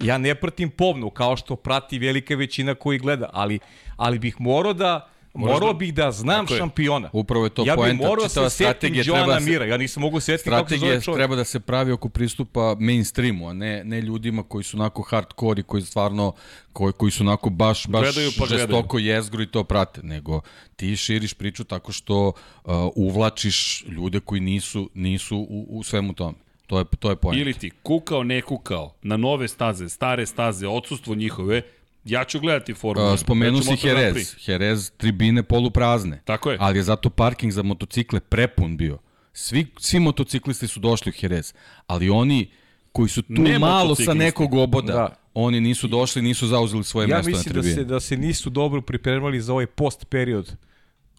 Ja 0.00 0.18
ne 0.18 0.34
pratim 0.34 0.70
povnu, 0.70 1.10
kao 1.10 1.36
što 1.36 1.56
prati 1.56 1.98
velika 1.98 2.34
većina 2.34 2.74
koji 2.74 2.98
gleda, 2.98 3.30
ali, 3.32 3.58
ali 3.96 4.18
bih 4.18 4.36
morao 4.38 4.72
da 4.72 5.08
Morao 5.36 5.74
bih 5.74 5.94
da 5.94 6.12
znam 6.12 6.46
šampiona. 6.46 7.10
Upravo 7.12 7.44
je 7.44 7.50
to 7.50 7.64
ja 7.66 7.74
poenta. 7.74 7.88
Ja 7.88 7.98
bih 7.98 8.08
morao 8.08 8.28
se 8.28 8.50
setim 8.50 8.94
Joana 9.04 9.40
Mira. 9.40 9.64
Ja 9.64 9.76
nisam 9.76 10.00
mogu 10.00 10.20
setiti 10.20 10.50
kako 10.50 10.68
se 10.68 10.76
zove 10.76 11.00
čovjek. 11.00 11.18
treba 11.18 11.36
da 11.36 11.44
se 11.44 11.60
pravi 11.60 11.92
oko 11.92 12.08
pristupa 12.08 12.76
mainstreamu, 12.78 13.48
a 13.48 13.52
ne, 13.52 13.84
ne 13.84 14.00
ljudima 14.00 14.42
koji 14.42 14.64
su 14.64 14.76
onako 14.76 15.02
hardcore 15.02 15.60
i 15.60 15.62
koji 15.62 15.82
stvarno 15.82 16.32
koji, 16.72 16.92
koji 16.92 17.12
su 17.12 17.22
onako 17.22 17.50
baš, 17.50 17.86
baš 17.86 18.02
gledaju, 18.02 18.30
pa 18.38 18.46
žestoko 18.46 18.96
gledaju. 18.96 19.14
jezgru 19.14 19.42
i 19.42 19.46
to 19.46 19.64
prate, 19.64 20.02
nego 20.02 20.40
ti 20.76 20.96
širiš 20.96 21.34
priču 21.34 21.64
tako 21.64 21.92
što 21.92 22.26
uh, 22.28 22.72
uvlačiš 22.94 23.84
ljude 23.88 24.20
koji 24.20 24.40
nisu, 24.40 24.90
nisu 24.94 25.36
u, 25.36 25.66
u 25.68 25.82
svemu 25.82 26.12
tome. 26.12 26.34
To 26.66 26.78
je, 26.78 26.84
to 26.98 27.10
je 27.10 27.16
point. 27.16 27.40
Ili 27.40 27.54
ti 27.54 27.70
kukao, 27.82 28.24
ne 28.24 28.42
kukao, 28.42 28.94
na 29.02 29.16
nove 29.16 29.48
staze, 29.48 29.88
stare 29.88 30.26
staze, 30.26 30.68
odsustvo 30.68 31.14
njihove, 31.14 31.62
Ja 32.06 32.24
ću 32.24 32.40
gledati 32.40 32.74
Formulu. 32.74 33.12
Uh, 33.12 33.18
spomenu 33.18 33.62
si 33.62 33.86
Jerez. 33.86 34.34
Jerez, 34.46 34.90
tribine 34.96 35.42
poluprazne. 35.42 36.22
Tako 36.24 36.50
je. 36.50 36.56
Ali 36.60 36.78
je 36.78 36.82
zato 36.82 37.10
parking 37.10 37.52
za 37.52 37.62
motocikle 37.62 38.20
prepun 38.20 38.76
bio. 38.76 38.98
Svi, 39.32 39.66
svi 39.78 40.00
motociklisti 40.00 40.66
su 40.66 40.80
došli 40.80 41.10
u 41.10 41.14
Jerez. 41.22 41.54
Ali 41.86 42.10
oni 42.10 42.50
koji 42.92 43.08
su 43.08 43.22
tu 43.22 43.32
ne 43.42 43.58
malo 43.58 43.94
sa 43.94 44.14
nekog 44.14 44.54
oboda, 44.54 44.92
da. 44.92 45.16
oni 45.34 45.60
nisu 45.60 45.88
došli, 45.88 46.22
nisu 46.22 46.46
zauzeli 46.46 46.84
svoje 46.84 47.08
ja 47.08 47.16
mesto 47.16 47.30
na 47.30 47.42
tribine. 47.42 47.58
Ja 47.58 47.62
mislim 47.62 47.76
da 47.76 47.82
se, 47.82 47.94
da 47.94 48.00
se 48.00 48.16
nisu 48.16 48.50
dobro 48.50 48.80
pripremali 48.80 49.40
za 49.40 49.52
ovaj 49.52 49.66
post 49.66 50.06
period 50.10 50.56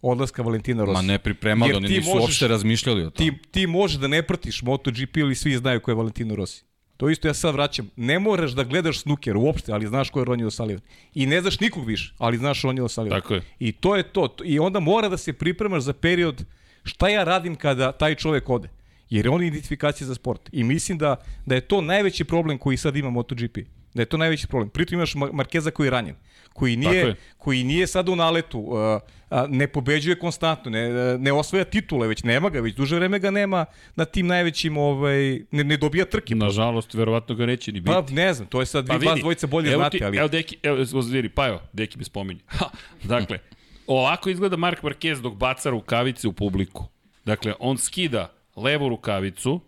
odlaska 0.01 0.41
Valentina 0.41 0.83
Rossi. 0.83 0.93
Ma 0.93 1.01
ne 1.01 1.19
pripremali, 1.19 1.73
oni 1.73 1.89
nisu 1.89 2.09
možeš, 2.09 2.21
uopšte 2.21 2.47
razmišljali 2.47 3.05
o 3.05 3.09
tome. 3.09 3.31
Ti, 3.31 3.37
ti 3.51 3.67
možeš 3.67 3.97
da 3.97 4.07
ne 4.07 4.21
pratiš 4.23 4.61
MotoGP 4.61 5.17
ili 5.17 5.35
svi 5.35 5.57
znaju 5.57 5.79
ko 5.79 5.91
je 5.91 5.95
Valentino 5.95 6.35
Rossi. 6.35 6.63
To 6.97 7.09
isto 7.09 7.27
ja 7.27 7.33
sad 7.33 7.53
vraćam. 7.53 7.89
Ne 7.95 8.19
moraš 8.19 8.51
da 8.51 8.63
gledaš 8.63 8.99
snuker 8.99 9.37
uopšte, 9.37 9.71
ali 9.71 9.87
znaš 9.87 10.09
ko 10.09 10.19
je 10.19 10.25
Ronnie 10.25 10.45
O'Sullivan. 10.45 10.79
I 11.13 11.25
ne 11.25 11.41
znaš 11.41 11.59
nikog 11.59 11.85
više, 11.85 12.13
ali 12.17 12.37
znaš 12.37 12.61
Ronnie 12.61 12.83
O'Sullivan. 12.83 13.09
Tako 13.09 13.33
je. 13.33 13.41
I 13.59 13.71
to 13.71 13.95
je 13.95 14.03
to. 14.03 14.35
I 14.43 14.59
onda 14.59 14.79
mora 14.79 15.09
da 15.09 15.17
se 15.17 15.33
pripremaš 15.33 15.83
za 15.83 15.93
period 15.93 16.43
šta 16.83 17.09
ja 17.09 17.23
radim 17.23 17.55
kada 17.55 17.91
taj 17.91 18.15
čovek 18.15 18.49
ode. 18.49 18.69
Jer 19.09 19.29
on 19.29 19.41
je 19.41 19.47
identifikacija 19.47 20.07
za 20.07 20.15
sport. 20.15 20.49
I 20.51 20.63
mislim 20.63 20.97
da, 20.97 21.15
da 21.45 21.55
je 21.55 21.61
to 21.61 21.81
najveći 21.81 22.23
problem 22.23 22.57
koji 22.57 22.77
sad 22.77 22.95
ima 22.95 23.09
MotoGP. 23.09 23.57
Da 23.93 24.01
je 24.01 24.05
to 24.05 24.17
najveći 24.17 24.47
problem. 24.47 24.69
Pritom 24.69 24.93
imaš 24.95 25.15
Ma- 25.15 25.31
Markeza 25.31 25.71
koji 25.71 25.87
je 25.87 25.91
ranjen, 25.91 26.15
koji 26.57 26.75
nije, 26.75 27.15
koji 27.37 27.63
nije 27.63 27.87
sad 27.87 28.09
u 28.09 28.15
naletu, 28.15 28.59
uh, 28.59 29.01
ne 29.49 29.67
pobeđuje 29.67 30.19
konstantno, 30.19 30.71
ne, 30.71 31.17
ne 31.17 31.31
osvaja 31.31 31.65
titule, 31.65 32.07
već 32.07 32.23
nema 32.23 32.49
ga, 32.49 32.59
već 32.59 32.75
duže 32.75 32.95
vreme 32.95 33.19
ga 33.19 33.31
nema 33.31 33.65
na 33.95 34.05
tim 34.05 34.27
najvećim, 34.27 34.77
ovaj, 34.77 35.39
ne, 35.51 35.63
ne 35.63 35.77
dobija 35.77 36.05
trke. 36.05 36.35
Nažalost, 36.35 36.93
verovatno 36.93 37.35
ga 37.35 37.45
neće 37.45 37.71
ni 37.71 37.79
biti. 37.79 37.93
Pa 37.93 38.13
ne 38.13 38.33
znam, 38.33 38.47
to 38.47 38.59
je 38.59 38.65
sad, 38.65 38.89
vi 38.89 39.05
vas 39.05 39.19
dvojica 39.19 39.47
bolje 39.47 39.71
evo 39.71 39.81
znate, 39.81 39.97
ti, 39.97 40.03
ali... 40.03 40.17
Evo, 40.17 40.27
Deki, 40.27 40.57
evo, 40.63 41.01
zviri, 41.01 41.29
pa 41.29 41.47
evo, 41.47 41.61
Deki 41.73 41.97
me 41.97 42.03
spominje. 42.03 42.41
Ha, 42.45 42.69
dakle, 43.03 43.39
ovako 43.87 44.29
izgleda 44.29 44.57
Mark 44.57 44.83
Marquez 44.83 45.21
dok 45.21 45.33
baca 45.33 45.69
rukavice 45.69 46.27
u 46.27 46.33
publiku. 46.33 46.87
Dakle, 47.25 47.53
on 47.59 47.77
skida 47.77 48.33
levu 48.55 48.89
rukavicu, 48.89 49.61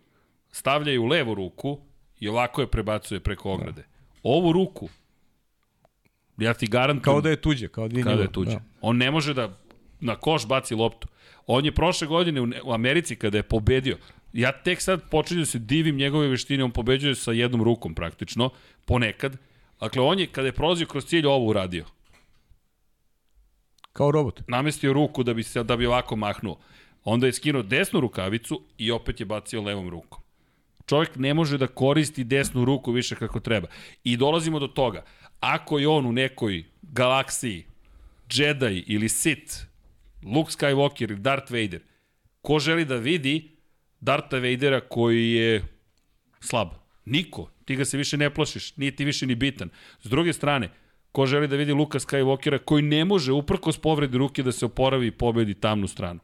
stavlja 0.52 0.92
je 0.92 1.00
u 1.00 1.06
levu 1.06 1.36
ruku 1.36 1.80
i 2.20 2.28
ovako 2.28 2.62
je 2.62 2.68
prebacuje 2.68 3.20
preko 3.20 3.52
ograde. 3.52 3.86
Ovu 4.24 4.54
ruku, 4.54 4.90
ja 6.40 6.54
ti 6.54 6.68
garantujem... 6.68 7.04
Kao 7.04 7.22
da 7.22 7.30
je 7.30 7.42
tuđe, 7.42 7.68
kao 7.68 7.88
da 7.88 7.98
je 7.98 8.04
Kada 8.04 8.16
njegov, 8.16 8.26
je 8.26 8.32
tuđe. 8.32 8.52
Da. 8.52 8.64
On 8.82 8.98
ne 8.98 9.12
može 9.12 9.34
da 9.34 9.58
na 10.00 10.16
koš 10.16 10.48
baci 10.48 10.76
loptu. 10.76 11.08
On 11.48 11.66
je 11.66 11.76
prošle 11.76 12.08
godine 12.08 12.42
u, 12.42 12.46
Ne- 12.46 12.62
u 12.62 12.74
Americi 12.74 13.16
kada 13.16 13.38
je 13.38 13.44
pobedio, 13.44 13.98
ja 14.34 14.52
tek 14.52 14.82
sad 14.82 15.10
počinjem 15.10 15.42
da 15.42 15.46
se 15.46 15.60
divim 15.60 15.96
njegove 15.96 16.28
veštine, 16.28 16.64
on 16.64 16.72
pobeđuje 16.72 17.16
sa 17.16 17.32
jednom 17.32 17.64
rukom 17.64 17.96
praktično, 17.96 18.50
ponekad. 18.86 19.38
Dakle, 19.80 20.02
on 20.02 20.20
je, 20.20 20.28
kada 20.28 20.48
je 20.48 20.52
prolazio 20.52 20.88
kroz 20.88 21.06
cilj, 21.06 21.26
ovo 21.26 21.46
uradio. 21.46 21.86
Kao 23.94 24.12
robot. 24.12 24.42
Namestio 24.48 24.94
ruku 24.94 25.24
da 25.24 25.34
bi, 25.34 25.44
se, 25.44 25.64
da 25.64 25.78
bi 25.78 25.86
ovako 25.86 26.16
mahnuo. 26.16 26.60
Onda 27.04 27.26
je 27.26 27.34
skinuo 27.34 27.64
desnu 27.64 28.00
rukavicu 28.00 28.62
i 28.78 28.92
opet 28.92 29.20
je 29.20 29.26
bacio 29.26 29.62
levom 29.62 29.90
rukom. 29.90 30.22
Čovjek 30.86 31.16
ne 31.16 31.34
može 31.34 31.58
da 31.58 31.68
koristi 31.68 32.24
desnu 32.24 32.66
ruku 32.66 32.92
više 32.92 33.16
kako 33.16 33.40
treba. 33.40 33.68
I 34.04 34.18
dolazimo 34.18 34.60
do 34.60 34.68
toga. 34.68 35.04
Ako 35.40 35.80
je 35.80 35.88
on 35.88 36.06
u 36.06 36.12
nekoj 36.12 36.64
galaksiji 36.82 37.66
Jedi 38.34 38.84
ili 38.88 39.10
Sith, 39.10 39.56
Luke 40.24 40.52
Skywalker 40.52 41.12
ili 41.12 41.20
Darth 41.20 41.52
Vader, 41.52 41.82
ko 42.42 42.60
želi 42.60 42.86
da 42.86 42.96
vidi 42.96 43.52
Dartha 44.00 44.38
Vadera 44.38 44.82
koji 44.82 45.32
je 45.32 45.64
slab? 46.40 46.68
Niko. 47.06 47.50
Ti 47.66 47.76
ga 47.76 47.86
se 47.86 47.98
više 47.98 48.18
ne 48.18 48.34
plašiš, 48.34 48.78
nije 48.78 48.96
ti 48.96 49.06
više 49.06 49.26
ni 49.26 49.36
bitan. 49.36 49.70
S 50.02 50.10
druge 50.10 50.34
strane, 50.34 50.70
ko 51.12 51.26
želi 51.26 51.48
da 51.48 51.56
vidi 51.56 51.74
Luka 51.74 52.00
Skywalkera 52.00 52.60
koji 52.66 52.84
ne 52.84 53.06
može 53.06 53.32
uprkos 53.32 53.78
povredi 53.78 54.18
ruke 54.18 54.44
da 54.44 54.52
se 54.52 54.66
oporavi 54.66 55.08
i 55.08 55.12
pobedi 55.12 55.54
tamnu 55.54 55.88
stranu. 55.88 56.20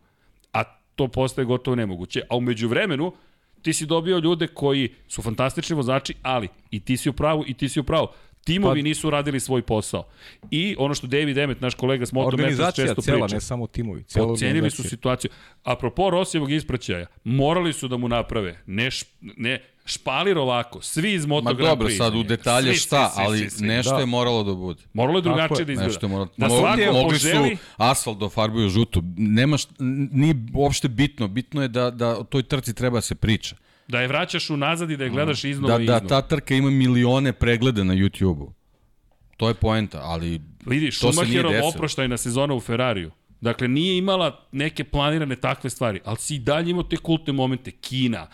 A 0.54 0.64
to 0.96 1.08
postaje 1.08 1.46
gotovo 1.46 1.76
nemoguće. 1.76 2.22
A 2.30 2.36
umeđu 2.36 2.68
vremenu, 2.68 3.14
ti 3.62 3.74
si 3.74 3.86
dobio 3.86 4.20
ljude 4.20 4.48
koji 4.48 4.94
su 5.08 5.22
fantastični 5.22 5.76
vozači, 5.76 6.14
ali 6.22 6.48
i 6.72 6.80
ti 6.80 6.98
si 6.98 7.10
u 7.10 7.14
pravu 7.14 7.44
i 7.48 7.54
ti 7.54 7.70
si 7.70 7.80
u 7.80 7.84
pravu. 7.84 8.08
Timovi 8.46 8.82
Pa- 8.82 8.84
nisu 8.84 9.10
radili 9.10 9.40
svoj 9.40 9.62
posao. 9.62 10.04
I 10.52 10.76
ono 10.80 10.94
što 10.94 11.08
David 11.08 11.38
Emmet, 11.38 11.62
naš 11.62 11.76
kolega 11.76 12.06
s 12.06 12.12
Moto 12.12 12.26
Metres, 12.26 12.44
Organizacija 12.44 12.88
često 12.88 13.02
cela, 13.02 13.26
priča. 13.26 13.36
ne 13.36 13.42
samo 13.42 13.68
timovi. 13.68 14.04
Cela 14.04 14.32
Ocenili 14.32 14.72
su 14.72 14.84
situaciju. 14.84 15.32
Apropo 15.64 16.10
Rosijevog 16.10 16.52
ispraćaja, 16.52 17.06
morali 17.24 17.74
su 17.74 17.88
da 17.88 17.98
mu 17.98 18.08
naprave, 18.08 18.60
ne, 18.66 18.92
š, 18.92 19.06
ne 19.22 19.64
špalir 19.86 20.38
ovako, 20.38 20.82
svi 20.82 21.14
iz 21.14 21.26
Moto 21.26 21.44
Ma 21.44 21.54
dobro, 21.54 21.90
sad 21.90 22.16
u 22.16 22.24
detalje 22.24 22.74
Svi, 22.74 22.80
šta, 22.80 23.10
svi, 23.10 23.16
svi, 23.16 23.24
ali 23.26 23.38
svi, 23.40 23.50
svi. 23.50 23.68
nešto 23.68 23.94
Da. 23.94 24.00
je 24.00 24.06
moralo 24.06 24.44
da 24.44 24.54
bude. 24.54 24.82
Moralo 24.94 25.18
je 25.18 25.22
drugačije 25.22 25.60
je, 25.60 25.66
da 25.66 25.72
izgleda. 25.72 25.88
Nešto 25.88 26.06
je 26.06 26.10
moralo. 26.10 26.30
Da 26.38 26.48
Mo- 26.48 26.60
svako 26.60 26.94
mogli 26.94 27.10
poželi, 27.10 27.56
su 27.56 27.62
asfalt 27.78 28.20
da 28.20 28.30
farbuju 28.30 28.70
žuto. 28.70 29.02
Nema 29.18 29.58
št, 29.58 29.70
nije 30.12 30.36
uopšte 30.54 30.88
bitno. 30.88 31.28
Bitno 31.28 31.62
je 31.62 31.68
da, 31.68 31.92
da 31.92 32.18
o 32.18 32.24
toj 32.24 32.44
trci 32.44 32.74
treba 32.74 33.02
se 33.02 33.16
priča. 33.16 33.56
Da 33.88 34.02
je 34.02 34.08
vraćaš 34.08 34.50
unazad 34.50 34.92
i 34.92 34.98
da 34.98 35.04
je 35.04 35.10
gledaš 35.10 35.44
iznova 35.44 35.78
Da, 35.78 35.84
i 35.84 35.88
da 35.88 35.96
iznova. 35.96 36.10
ta 36.12 36.28
trka 36.28 36.56
ima 36.56 36.70
milione 36.70 37.34
pregleda 37.34 37.84
na 37.84 37.94
YouTube-u. 37.94 38.54
To 39.38 39.48
je 39.48 39.54
poenta, 39.54 40.00
ali 40.04 40.42
Vidi, 40.66 40.92
to 40.92 41.14
se 41.14 41.26
nije 41.26 41.44
desilo. 41.44 41.70
oproštajna 41.70 42.18
sezona 42.18 42.54
u 42.54 42.60
Ferrariju. 42.60 43.12
Dakle, 43.46 43.68
nije 43.68 43.98
imala 43.98 44.48
neke 44.52 44.84
planirane 44.84 45.36
takve 45.36 45.70
stvari, 45.70 46.00
ali 46.06 46.18
si 46.18 46.36
i 46.36 46.40
dalje 46.40 46.72
imao 46.72 46.84
te 46.84 46.98
kultne 46.98 47.34
momente. 47.34 47.72
Kina, 47.72 48.28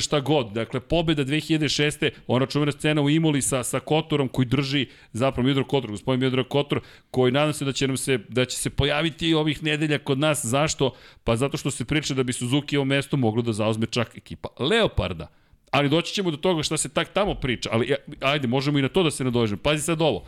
šta 0.00 0.20
god. 0.20 0.52
Dakle, 0.52 0.80
pobeda 0.80 1.24
2006. 1.24 2.10
Ona 2.26 2.46
čuvena 2.46 2.72
scena 2.72 3.02
u 3.02 3.10
Imoli 3.10 3.42
sa, 3.42 3.64
sa 3.64 3.80
Kotorom 3.80 4.28
koji 4.28 4.46
drži, 4.46 4.86
zapravo 5.12 5.46
Midro 5.46 5.64
Kotor, 5.64 5.90
gospodin 5.90 6.20
Midro 6.20 6.44
Kotor, 6.44 6.80
koji 7.10 7.32
nadam 7.32 7.52
se 7.52 7.64
da 7.64 7.72
će, 7.72 7.88
nam 7.88 7.96
se, 7.96 8.18
da 8.28 8.44
će 8.44 8.56
se 8.56 8.70
pojaviti 8.70 9.34
ovih 9.34 9.62
nedelja 9.62 9.98
kod 9.98 10.18
nas. 10.18 10.44
Zašto? 10.44 10.94
Pa 11.24 11.36
zato 11.36 11.56
što 11.56 11.70
se 11.70 11.84
priča 11.84 12.14
da 12.14 12.22
bi 12.22 12.32
Suzuki 12.32 12.76
ovo 12.76 12.84
mesto 12.84 13.16
moglo 13.16 13.42
da 13.42 13.52
zauzme 13.52 13.86
čak 13.86 14.16
ekipa 14.16 14.48
Leoparda. 14.58 15.28
Ali 15.70 15.88
doći 15.88 16.14
ćemo 16.14 16.30
do 16.30 16.36
toga 16.36 16.62
šta 16.62 16.76
se 16.76 16.88
tak 16.88 17.12
tamo 17.12 17.34
priča. 17.34 17.70
Ali 17.72 17.92
e, 17.92 17.96
ajde, 18.20 18.48
možemo 18.48 18.78
i 18.78 18.82
na 18.82 18.88
to 18.88 19.02
da 19.02 19.10
se 19.10 19.24
nadovežemo. 19.24 19.62
Pazi 19.62 19.82
sad 19.82 20.02
ovo. 20.02 20.24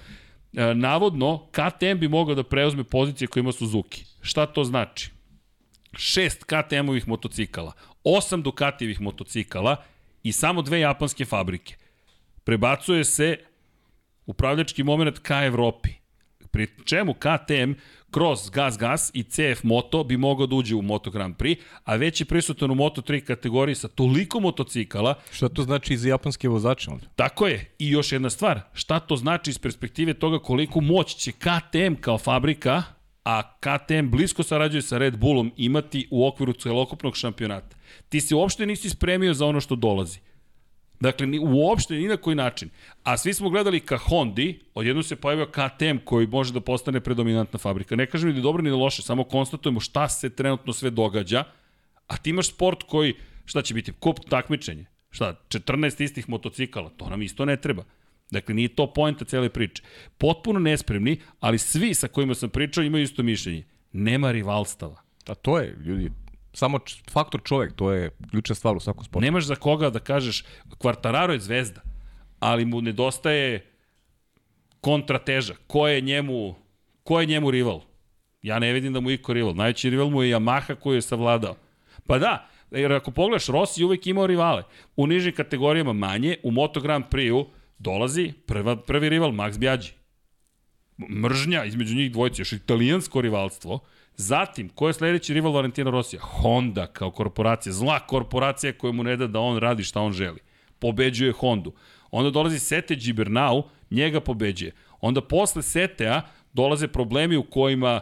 E, 0.53 0.75
navodno, 0.75 1.47
KTM 1.51 1.99
bi 1.99 2.09
mogao 2.09 2.35
da 2.35 2.43
preuzme 2.43 2.85
pozicije 2.85 3.29
koje 3.29 3.41
ima 3.41 3.53
Suzuki. 3.53 4.05
Šta 4.21 4.47
to 4.47 4.65
znači? 4.65 5.11
Šest 5.93 6.45
KTM-ovih 6.45 7.09
motocikala, 7.09 7.73
osam 8.05 8.43
Ducatijevih 8.43 9.01
motocikala 9.01 9.85
i 10.23 10.33
samo 10.33 10.63
dve 10.63 10.81
japanske 10.81 11.25
fabrike. 11.25 11.77
Prebacuje 12.45 13.05
se 13.05 13.39
upravljački 14.27 14.83
moment 14.83 15.19
ka 15.19 15.45
Evropi. 15.45 15.89
Pri 16.51 16.67
čemu 16.85 17.15
KTM 17.15 17.73
kroz 18.11 18.51
Gas 18.51 18.79
Gas 18.79 19.11
i 19.15 19.23
CF 19.23 19.63
Moto 19.63 20.05
bi 20.05 20.17
mogao 20.17 20.47
da 20.47 20.57
uđe 20.57 20.75
u 20.75 20.83
Moto 20.83 21.11
Grand 21.11 21.37
Prix, 21.37 21.57
a 21.85 21.97
već 21.97 22.21
je 22.21 22.25
prisutan 22.25 22.71
u 22.71 22.75
Moto 22.75 23.03
3 23.03 23.21
kategoriji 23.21 23.75
sa 23.75 23.89
toliko 23.89 24.41
motocikala 24.41 25.15
Šta 25.33 25.49
to 25.49 25.63
znači 25.63 25.95
i 25.95 25.97
za 25.97 26.09
japanske 26.09 26.49
vozače? 26.49 26.91
Tako 27.17 27.47
je. 27.47 27.75
I 27.79 27.91
još 27.91 28.13
jedna 28.13 28.31
stvar, 28.31 28.61
šta 28.73 29.01
to 29.01 29.17
znači 29.17 29.51
iz 29.51 29.59
perspektive 29.59 30.15
toga 30.15 30.39
koliko 30.39 30.81
moć 30.81 31.15
će 31.15 31.33
KTM 31.33 31.95
kao 32.01 32.19
fabrika, 32.19 32.83
a 33.25 33.43
KTM 33.61 34.11
blisko 34.11 34.43
sarađuje 34.43 34.83
sa 34.83 34.99
Red 34.99 35.19
Bullom, 35.19 35.53
imati 35.57 36.09
u 36.11 36.27
okviru 36.27 36.53
celokupnog 36.53 37.17
šampionata. 37.17 37.77
Ti 38.09 38.21
se 38.21 38.35
uopšte 38.35 38.67
nisi 38.67 38.91
spremio 38.91 39.35
za 39.35 39.47
ono 39.47 39.61
što 39.61 39.77
dolazi. 39.77 40.19
Dakle, 41.01 41.27
ni, 41.27 41.39
uopšte 41.39 41.95
ni 41.95 42.09
na 42.09 42.17
koji 42.17 42.37
način. 42.37 42.71
A 43.03 43.17
svi 43.17 43.35
smo 43.35 43.51
gledali 43.51 43.81
ka 43.81 43.97
Hondi, 43.97 44.61
odjednom 44.75 45.03
se 45.03 45.17
pojavio 45.17 45.47
KTM 45.47 46.05
koji 46.05 46.27
može 46.27 46.53
da 46.53 46.61
postane 46.61 47.01
predominantna 47.01 47.59
fabrika. 47.59 47.97
Ne 47.97 48.07
kažem 48.07 48.29
ni 48.29 48.33
da 48.33 48.39
je 48.39 48.43
dobro 48.43 48.63
ni 48.63 48.71
da 48.71 48.77
loše, 48.77 49.03
samo 49.03 49.25
konstatujemo 49.25 49.81
šta 49.81 50.09
se 50.09 50.31
trenutno 50.31 50.73
sve 50.73 50.91
događa, 50.91 51.45
a 52.07 52.17
ti 52.17 52.31
imaš 52.31 52.49
sport 52.49 52.83
koji, 52.83 53.15
šta 53.45 53.63
će 53.63 53.75
biti, 53.75 53.93
kup 53.93 54.19
takmičenje. 54.29 54.87
Šta, 55.11 55.35
14 55.49 56.03
istih 56.03 56.29
motocikala, 56.29 56.91
to 56.97 57.09
nam 57.09 57.23
isto 57.23 57.45
ne 57.45 57.57
treba. 57.57 57.85
Dakle, 58.31 58.55
nije 58.55 58.69
to 58.69 58.93
poenta 58.93 59.25
cele 59.25 59.49
priče. 59.49 59.83
Potpuno 60.19 60.61
nespremni, 60.61 61.21
ali 61.41 61.59
svi 61.59 61.95
sa 61.95 62.09
kojima 62.09 62.35
sam 62.35 62.51
pričao 62.51 62.85
imaju 62.85 63.05
isto 63.05 63.23
mišljenje. 63.23 63.65
Nema 63.93 64.33
rivalstava. 64.33 65.03
A 65.27 65.35
to 65.35 65.59
je, 65.59 65.77
ljudi, 65.85 66.11
samo 66.59 66.79
faktor 67.11 67.41
čovek, 67.45 67.73
to 67.73 67.93
je 67.93 68.11
ključna 68.31 68.55
stvar 68.55 68.77
u 68.77 68.81
svakom 68.81 69.05
sportu. 69.05 69.25
Nemaš 69.25 69.45
za 69.45 69.55
koga 69.55 69.91
da 69.91 69.99
kažeš, 69.99 70.45
Kvartararo 70.79 71.33
je 71.33 71.41
zvezda, 71.41 71.81
ali 72.41 72.65
mu 72.65 72.81
nedostaje 72.83 73.67
kontrateža. 74.81 75.55
Ko 75.67 75.89
je 75.89 76.01
njemu, 76.01 76.55
ko 77.03 77.21
je 77.21 77.27
njemu 77.27 77.51
rival? 77.51 77.81
Ja 78.43 78.59
ne 78.59 78.73
vidim 78.73 78.93
da 78.93 79.01
mu 79.01 79.11
iko 79.11 79.33
rival. 79.33 79.55
Najveći 79.55 79.91
rival 79.91 80.11
mu 80.11 80.23
je 80.23 80.37
Yamaha 80.37 80.75
koju 80.75 80.95
je 80.95 81.03
savladao. 81.03 81.57
Pa 82.07 82.19
da, 82.19 82.49
jer 82.71 82.93
ako 82.93 83.11
pogledaš, 83.11 83.47
Rossi 83.47 83.85
uvek 83.85 84.07
imao 84.07 84.27
rivale. 84.27 84.63
U 84.97 85.07
nižim 85.07 85.35
kategorijama 85.35 85.93
manje, 85.93 86.37
u 86.43 86.51
Moto 86.51 86.81
Grand 86.81 87.05
Prix-u 87.11 87.47
dolazi 87.79 88.33
prva, 88.47 88.77
prvi 88.77 89.09
rival 89.09 89.31
Max 89.31 89.59
Biaggi. 89.59 89.93
Mržnja 90.99 91.65
između 91.65 91.95
njih 91.95 92.13
dvojice, 92.13 92.41
još 92.43 92.53
italijansko 92.53 93.21
rivalstvo. 93.21 93.81
Zatim, 94.21 94.69
ko 94.69 94.87
je 94.87 94.93
sledeći 94.93 95.35
rival 95.35 95.53
Valentina 95.53 95.91
Rosija? 95.91 96.23
Honda 96.23 96.87
kao 96.87 97.11
korporacija, 97.11 97.73
zla 97.73 98.01
korporacija 98.01 98.73
koja 98.73 98.93
mu 98.93 99.03
ne 99.03 99.17
da 99.17 99.27
da 99.27 99.41
on 99.41 99.59
radi 99.59 99.85
šta 99.85 100.01
on 100.01 100.13
želi. 100.13 100.39
Pobeđuje 100.79 101.33
Hondu. 101.33 101.73
Onda 102.11 102.31
dolazi 102.31 102.59
Sete 102.59 102.95
Gibernau, 102.95 103.63
njega 103.91 104.21
pobeđuje. 104.21 104.73
Onda 105.01 105.21
posle 105.21 105.63
Setea 105.63 106.23
dolaze 106.53 106.89
problemi 106.89 107.37
u 107.37 107.43
kojima 107.43 108.01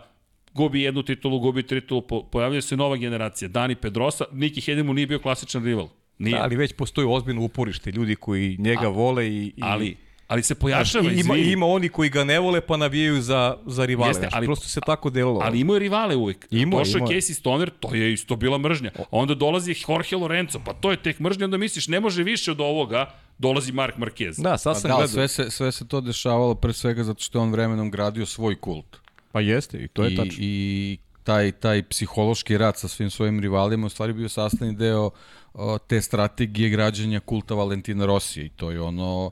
gubi 0.53 0.83
jednu 0.83 1.03
titulu, 1.03 1.39
gubi 1.39 1.63
titulu, 1.63 2.03
po, 2.03 2.23
pojavljuje 2.23 2.63
se 2.63 2.77
nova 2.77 2.97
generacija. 2.97 3.49
Dani 3.49 3.75
Pedrosa, 3.75 4.25
Niki 4.33 4.61
Hedemu 4.61 4.95
nije 4.95 5.07
bio 5.07 5.19
klasičan 5.19 5.65
rival. 5.65 5.89
Nije. 6.19 6.37
Da, 6.37 6.43
ali 6.43 6.57
već 6.57 6.73
postoji 6.73 7.07
ozbiljno 7.11 7.43
uporište, 7.43 7.91
ljudi 7.91 8.17
koji 8.17 8.57
njega 8.59 8.89
vole 8.89 9.29
i... 9.29 9.47
i 9.57 9.61
ali, 9.61 9.97
ali 10.29 10.43
se 10.43 10.47
Znaš, 10.47 10.59
pojačava, 10.59 11.05
i- 11.05 11.09
ima, 11.11 11.35
izvini. 11.35 11.53
ima 11.53 11.67
oni 11.67 11.89
koji 11.89 12.11
ga 12.11 12.25
ne 12.25 12.39
vole 12.41 12.61
pa 12.61 12.77
navijaju 12.77 13.21
za, 13.21 13.57
za 13.67 13.85
rivale. 13.85 14.11
Jeste, 14.11 14.29
ali- 14.33 14.47
prosto 14.47 14.69
se 14.69 14.81
tako 14.81 15.11
delilo. 15.11 15.41
Ali 15.43 15.61
imao 15.61 15.77
je 15.77 15.81
rivale 15.81 16.17
uvek. 16.17 16.47
Imao 16.51 16.79
je, 16.79 16.85
Došao 16.85 16.99
je. 17.01 17.07
Casey 17.07 17.35
Stoner, 17.35 17.71
to 17.71 17.95
je 17.95 18.13
isto 18.13 18.37
bila 18.37 18.59
mržnja. 18.59 18.91
A 18.97 19.03
onda 19.11 19.35
dolazi 19.35 19.75
Jorge 19.89 20.17
Lorenzo, 20.17 20.61
pa 20.65 20.73
to 20.73 20.91
je 20.91 20.97
tek 20.97 21.19
mržnja, 21.19 21.45
onda 21.45 21.57
misliš 21.57 21.89
ne 21.89 22.01
može 22.01 22.23
više 22.23 22.51
od 22.51 22.61
ovoga, 22.61 23.07
dolazi 23.39 23.73
Mark 23.73 23.97
Marquez. 23.97 24.43
Da, 24.43 24.59
sad 24.59 24.75
Pa 24.75 24.81
sam 24.81 24.89
da, 24.89 24.95
ali 24.95 25.01
gledao. 25.03 25.09
sve 25.09 25.29
se, 25.29 25.51
sve 25.51 25.73
se 25.73 25.89
to 25.89 26.01
dešavalo 26.01 26.55
pre 26.55 26.73
svega 26.73 27.05
zato 27.05 27.23
što 27.23 27.39
je 27.39 27.43
on 27.43 27.51
vremenom 27.51 27.91
gradio 27.91 28.27
svoj 28.27 28.57
kult. 28.57 28.97
Pa 29.33 29.41
jeste, 29.41 29.79
i 29.79 29.89
to 29.89 30.05
je 30.05 30.13
I, 30.13 30.17
tačno. 30.17 30.37
I 30.39 30.99
taj, 31.25 31.53
taj 31.53 31.83
psihološki 31.83 32.59
rat 32.59 32.77
sa 32.77 32.89
svim 32.89 33.11
svojim 33.11 33.41
rivalima 33.41 33.87
u 33.87 33.91
stvari 33.91 34.13
bio 34.13 34.29
sastavni 34.29 34.75
deo 34.75 35.11
o, 35.55 35.79
te 35.79 36.01
strategije 36.01 36.69
građanja 36.69 37.21
kulta 37.21 37.55
Valentina 37.55 38.07
Rosija 38.07 38.45
i 38.45 38.49
to 38.49 38.71
je 38.71 38.81
ono 38.81 39.31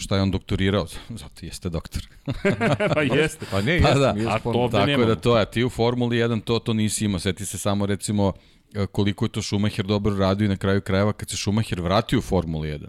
šta 0.00 0.16
je 0.16 0.22
on 0.22 0.30
doktorirao, 0.30 0.86
zato 1.08 1.46
jeste 1.46 1.68
doktor. 1.68 2.02
pa 2.94 3.02
jeste. 3.02 3.46
Pa 3.50 3.60
ne, 3.62 3.80
Pa 3.82 3.94
da, 3.94 4.14
a 4.28 4.38
to 4.38 4.50
ovde 4.50 4.72
Tako 4.72 4.86
nemamo. 4.86 5.06
da 5.06 5.14
to 5.14 5.36
je, 5.36 5.42
a 5.42 5.44
ti 5.44 5.64
u 5.64 5.70
Formuli 5.70 6.16
1 6.16 6.40
to, 6.44 6.58
to 6.58 6.72
nisi 6.72 7.04
imao, 7.04 7.18
seti 7.20 7.46
se 7.46 7.58
samo 7.58 7.86
recimo 7.86 8.32
e, 8.74 8.86
koliko 8.86 9.24
je 9.24 9.28
to 9.28 9.42
Schumacher 9.42 9.86
dobro 9.86 10.16
radio 10.16 10.44
i 10.44 10.48
na 10.48 10.56
kraju 10.56 10.80
krajeva 10.80 11.12
kad 11.12 11.30
se 11.30 11.36
Schumacher 11.36 11.80
vratio 11.80 12.18
u 12.18 12.22
Formulu 12.22 12.64
1 12.64 12.86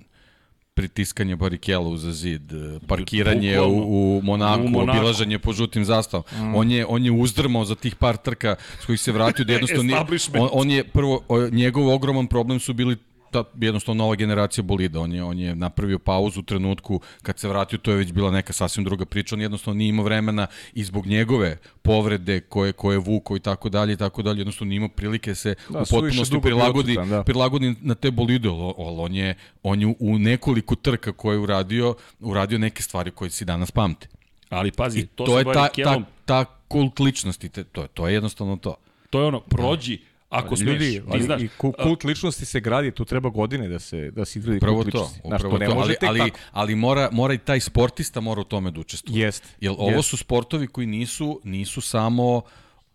pritiskanje 0.74 1.36
barikela 1.36 1.88
uza 1.88 2.12
zid, 2.12 2.54
e, 2.54 2.80
parkiranje 2.88 3.60
u, 3.60 3.64
Bukvalno. 3.66 3.86
u 3.88 4.22
Monaku, 4.24 4.64
U 4.64 4.70
Monaku. 4.70 4.98
obilaženje 4.98 5.40
po 5.40 5.54
žutim 5.54 5.86
zastavom. 5.86 6.24
Mm. 6.32 6.56
On, 6.56 6.72
je, 6.72 6.86
on 6.86 7.06
je 7.06 7.12
uzdrmao 7.12 7.66
za 7.66 7.76
tih 7.76 7.96
par 7.96 8.18
trka 8.18 8.56
s 8.82 8.86
kojih 8.86 9.02
se 9.02 9.12
vratio 9.12 9.46
da 9.46 9.54
jednostavno 9.54 9.84
nije, 9.84 10.00
on, 10.34 10.50
on 10.52 10.70
je 10.72 10.84
prvo, 10.84 11.22
njegov 11.52 11.90
ogroman 11.90 12.28
problem 12.28 12.60
su 12.60 12.74
bili 12.74 12.98
ta 13.32 13.44
jednostavno 13.62 14.04
nova 14.04 14.16
generacija 14.16 14.64
bolida. 14.64 15.00
On 15.00 15.14
je, 15.14 15.24
on 15.24 15.40
je 15.40 15.56
napravio 15.56 16.00
pauzu 16.00 16.40
u 16.40 16.44
trenutku 16.44 17.02
kad 17.22 17.40
se 17.40 17.48
vratio, 17.48 17.78
to 17.80 17.92
je 17.92 17.98
već 17.98 18.12
bila 18.12 18.32
neka 18.32 18.54
sasvim 18.54 18.86
druga 18.86 19.06
priča. 19.06 19.36
On 19.36 19.42
jednostavno 19.42 19.78
nije 19.78 19.90
imao 19.90 20.06
vremena 20.06 20.48
i 20.74 20.84
zbog 20.84 21.06
njegove 21.08 21.58
povrede 21.82 22.40
koje, 22.40 22.74
koje 22.74 22.96
je 22.96 23.00
vukao 23.00 23.38
i 23.38 23.40
tako 23.40 23.70
dalje 23.70 23.94
i 23.94 23.98
tako 23.98 24.22
dalje. 24.22 24.40
Jednostavno 24.40 24.70
nije 24.70 24.78
imao 24.78 24.90
prilike 24.90 25.36
se 25.36 25.56
Da, 25.70 25.80
u 25.82 25.84
potpunosti 25.90 26.42
prilagodi, 26.42 26.92
odsutan, 26.92 27.10
da. 27.10 27.24
prilagodi 27.24 27.76
na 27.82 27.96
te 27.96 28.12
bolide, 28.12 28.50
ali 28.50 28.76
on 28.78 29.16
je, 29.16 29.36
on 29.64 29.82
je 29.82 29.96
u 30.00 30.20
nekoliko 30.20 30.76
trka 30.76 31.12
koje 31.12 31.36
je 31.36 31.40
uradio, 31.40 31.96
uradio 32.20 32.58
neke 32.58 32.84
stvari 32.84 33.12
koje 33.12 33.30
si 33.30 33.46
danas 33.46 33.72
pamte. 33.72 34.08
Ali 34.50 34.72
pazi, 34.72 35.00
I 35.00 35.06
to, 35.06 35.26
to, 35.26 35.38
je 35.40 35.46
ta, 35.46 35.70
ta, 35.84 36.02
ta 36.26 36.46
kult 36.68 37.00
ličnosti, 37.00 37.50
te, 37.50 37.64
to, 37.64 37.82
je, 37.82 37.88
to 37.88 38.08
je 38.08 38.14
jednostavno 38.14 38.56
to. 38.56 38.76
to 39.10 39.20
je 39.20 39.26
ono, 39.26 39.40
prođi, 39.40 40.00
ako 40.32 40.56
smeš. 40.56 40.70
Ljudi, 40.70 41.02
Ti 41.12 41.24
znaš, 41.24 41.42
i 41.42 41.48
ku- 41.58 41.74
kult 41.84 42.04
ličnosti 42.04 42.46
se 42.46 42.60
gradi, 42.60 42.92
tu 42.92 43.06
treba 43.06 43.30
godine 43.30 43.68
da 43.68 43.80
se 43.80 44.12
da 44.12 44.26
se 44.26 44.40
izgradi 44.40 44.58
Upravo 44.58 44.76
kult 44.76 44.92
to, 44.92 44.98
ličnosti. 44.98 45.22
Znaš, 45.28 45.40
upravo 45.40 45.58
ne 45.58 45.66
to, 45.66 45.76
može 45.76 45.96
ali, 46.02 46.20
ali, 46.22 46.32
tako. 46.32 46.40
ali 46.52 46.76
mora, 46.76 47.10
mora 47.12 47.34
i 47.34 47.38
taj 47.38 47.60
sportista 47.60 48.20
mora 48.22 48.42
u 48.42 48.44
tome 48.44 48.72
da 48.72 48.80
učestvuje. 48.80 49.26
Jeste. 49.26 49.48
Jer 49.62 49.72
ovo 49.78 49.90
jeste. 49.90 50.04
su 50.04 50.18
sportovi 50.18 50.68
koji 50.68 50.88
nisu, 50.88 51.42
nisu 51.44 51.82
samo 51.82 52.42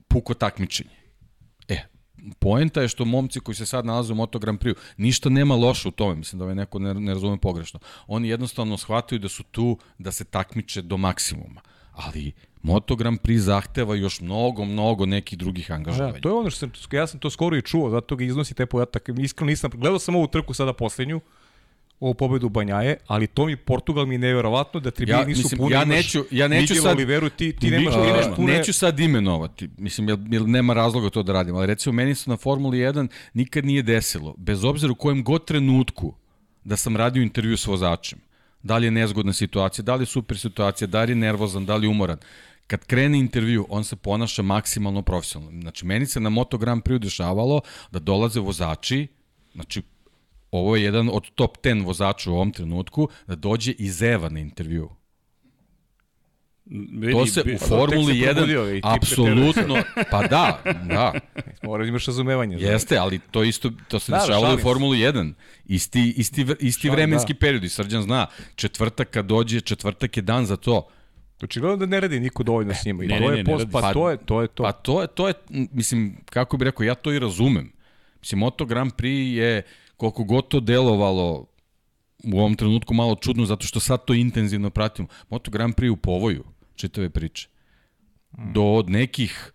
puko 0.08 0.34
takmičenje. 0.34 0.90
E, 1.68 1.78
poenta 2.38 2.82
je 2.82 2.88
što 2.88 3.04
momci 3.04 3.40
koji 3.40 3.54
se 3.54 3.66
sad 3.66 3.86
nalaze 3.86 4.12
u 4.12 4.16
Moto 4.16 4.38
Grand 4.38 4.58
Prix, 4.58 4.74
ništa 4.96 5.28
nema 5.28 5.54
loše 5.54 5.88
u 5.88 5.90
tome, 5.90 6.14
mislim 6.14 6.38
da 6.38 6.44
ovaj 6.44 6.54
neko 6.54 6.78
ne, 6.78 6.94
ne 6.94 7.14
razume 7.14 7.38
pogrešno. 7.38 7.80
Oni 8.06 8.28
jednostavno 8.28 8.76
shvataju 8.76 9.18
da 9.18 9.28
su 9.28 9.42
tu 9.42 9.78
da 9.98 10.12
se 10.12 10.24
takmiče 10.24 10.82
do 10.82 10.96
maksimuma. 10.96 11.60
Ali 11.92 12.32
Moto 12.66 12.96
Grand 12.96 13.20
Prix 13.20 13.38
zahteva 13.38 13.94
još 13.94 14.20
mnogo, 14.20 14.64
mnogo 14.64 15.06
nekih 15.06 15.38
drugih 15.38 15.72
angažovanja. 15.72 16.12
Da, 16.12 16.20
to 16.20 16.28
je 16.28 16.34
ono 16.34 16.50
što 16.50 16.58
sam, 16.58 16.72
ja 16.92 17.06
sam 17.06 17.20
to 17.20 17.30
skoro 17.30 17.56
i 17.56 17.62
čuo, 17.62 17.90
zato 17.90 18.16
ga 18.16 18.24
iznosi 18.24 18.54
taj 18.54 18.66
podatak. 18.66 19.08
Iskreno 19.18 19.48
nisam, 19.50 19.70
gledao 19.74 19.98
sam 19.98 20.16
ovu 20.16 20.26
trku 20.26 20.54
sada 20.54 20.72
poslednju, 20.72 21.20
ovu 22.00 22.14
pobedu 22.14 22.48
Banjaje, 22.48 22.96
ali 23.06 23.26
to 23.26 23.46
mi 23.46 23.56
Portugal 23.56 24.06
mi 24.06 24.14
je 24.14 24.18
neverovatno 24.18 24.80
da 24.80 24.90
tribini 24.90 25.18
Ja, 25.18 25.24
nisu 25.24 25.42
mislim, 25.42 25.58
puni. 25.58 25.72
ja 25.72 25.84
neću, 25.84 26.24
ja 26.30 26.48
neću 26.48 26.74
Miguel 26.74 26.82
sad... 26.82 26.96
Oliveru, 26.96 27.28
ti, 27.28 27.56
ti 27.56 27.70
nemaš, 27.70 27.94
ti 27.94 28.00
nemaš 28.00 28.36
pune... 28.36 28.58
Neću 28.58 28.72
sad 28.72 29.00
imenovati, 29.00 29.68
mislim, 29.78 30.08
jer, 30.08 30.18
jer 30.30 30.42
nema 30.42 30.74
razloga 30.74 31.10
to 31.10 31.22
da 31.22 31.32
radim, 31.32 31.56
ali 31.56 31.66
recimo 31.66 31.92
meni 31.92 32.14
se 32.14 32.30
na 32.30 32.36
Formuli 32.36 32.78
1 32.78 33.08
nikad 33.34 33.64
nije 33.64 33.82
desilo, 33.82 34.34
bez 34.36 34.64
obzira 34.64 34.92
u 34.92 34.94
kojem 34.94 35.24
god 35.24 35.44
trenutku 35.44 36.14
da 36.64 36.76
sam 36.76 36.96
radio 36.96 37.22
intervju 37.22 37.56
s 37.56 37.66
vozačem, 37.66 38.18
da 38.62 38.76
li 38.76 38.86
je 38.86 38.90
nezgodna 38.90 39.32
situacija, 39.32 39.82
da 39.82 39.94
li 39.94 40.02
je 40.02 40.06
super 40.06 40.38
situacija, 40.38 40.88
da 40.88 41.02
li 41.02 41.12
je 41.12 41.16
nervozan, 41.16 41.66
da 41.66 41.76
li 41.76 41.86
je 41.86 41.90
umoran, 41.90 42.18
kad 42.66 42.84
krene 42.84 43.18
intervju, 43.18 43.66
on 43.68 43.84
se 43.84 43.96
ponaša 43.96 44.42
maksimalno 44.42 45.02
profesionalno. 45.02 45.60
Znači, 45.60 45.86
meni 45.86 46.06
se 46.06 46.20
na 46.20 46.28
Moto 46.28 46.58
Grand 46.58 46.82
Prix 46.82 46.98
dešavalo 46.98 47.60
da 47.90 47.98
dolaze 47.98 48.40
vozači, 48.40 49.06
znači, 49.54 49.82
ovo 50.50 50.76
je 50.76 50.82
jedan 50.82 51.08
od 51.12 51.30
top 51.34 51.58
10 51.62 51.84
vozača 51.84 52.30
u 52.30 52.34
ovom 52.34 52.52
trenutku, 52.52 53.08
da 53.26 53.34
dođe 53.34 53.72
iz 53.72 54.02
Eva 54.02 54.28
na 54.28 54.40
intervju. 54.40 54.90
vidi, 56.98 57.12
To 57.12 57.26
se 57.26 57.40
u 57.54 57.58
Formuli 57.58 58.20
tek 58.20 58.28
se 58.28 58.34
probudio 58.34 58.70
i 58.74 58.80
1 58.80 58.82
ti 58.82 58.88
apsolutno, 58.96 59.82
pa 60.10 60.22
da, 60.26 60.62
da, 60.88 61.12
Moraš 61.62 61.84
da 61.84 61.88
imaš 61.88 62.06
razumevanje. 62.06 62.56
jeste, 62.56 62.96
ali 62.98 63.18
to 63.30 63.42
isto 63.44 63.70
to 63.88 63.98
se 63.98 64.12
Da, 64.12 64.18
da, 64.18 64.24
dešavalo 64.26 64.54
u. 64.54 64.58
Formuli 64.58 64.98
1. 64.98 65.32
Isti 65.64 66.14
isti 66.16 66.46
isti 66.60 66.80
Šalim, 66.80 66.94
vremenski 66.96 67.32
da. 67.32 67.38
period 67.38 67.64
i 67.64 67.68
Srđan 67.68 68.02
zna, 68.02 68.26
četvrtak 68.54 69.10
kad 69.10 69.26
dođe, 69.26 69.60
četvrtak 69.60 70.16
je 70.16 70.22
dan 70.22 70.46
za 70.46 70.56
to. 70.56 70.88
Očigledno 71.42 71.76
da 71.76 71.86
ne 71.86 72.00
radi 72.00 72.20
niko 72.20 72.42
dovoljno 72.42 72.74
s 72.74 72.84
njima. 72.84 73.04
I 73.04 73.06
Ne, 73.06 73.18
to 73.18 73.20
ne, 73.20 73.26
je 73.26 73.30
ne, 73.32 73.42
ne 73.42 73.44
post, 73.44 73.58
radi. 73.62 73.72
pa, 73.72 73.80
Pa- 73.80 73.92
to 73.92 74.10
je, 74.10 74.16
to 74.16 74.42
je 74.42 74.48
to. 74.48 74.62
Pa 74.62 74.72
to 74.72 75.00
je 75.02 75.06
to 75.08 75.28
je 75.28 75.34
mislim 75.72 76.16
kako 76.24 76.56
bih 76.56 76.64
rekao, 76.64 76.84
ja 76.84 76.94
to 76.94 77.12
i 77.12 77.18
razumem. 77.18 77.72
Mislim 78.20 78.38
Moto 78.38 78.64
Grand 78.66 78.92
Prix 78.92 79.34
je 79.34 79.62
koliko 79.96 80.24
god 80.24 80.48
to 80.48 80.60
delovalo 80.60 81.46
u 82.24 82.38
ovom 82.38 82.54
trenutku 82.54 82.94
malo 82.94 83.14
čudno 83.14 83.46
zato 83.46 83.66
što 83.66 83.80
sad 83.80 84.04
to 84.04 84.14
intenzivno 84.14 84.70
pratimo. 84.70 85.08
Moto 85.30 85.50
Grand 85.50 85.74
Prix 85.74 85.90
u 85.90 85.96
povoju 85.96 86.44
čitave 86.74 87.10
priče. 87.10 87.48
Do 88.54 88.62
od 88.62 88.90
nekih 88.90 89.52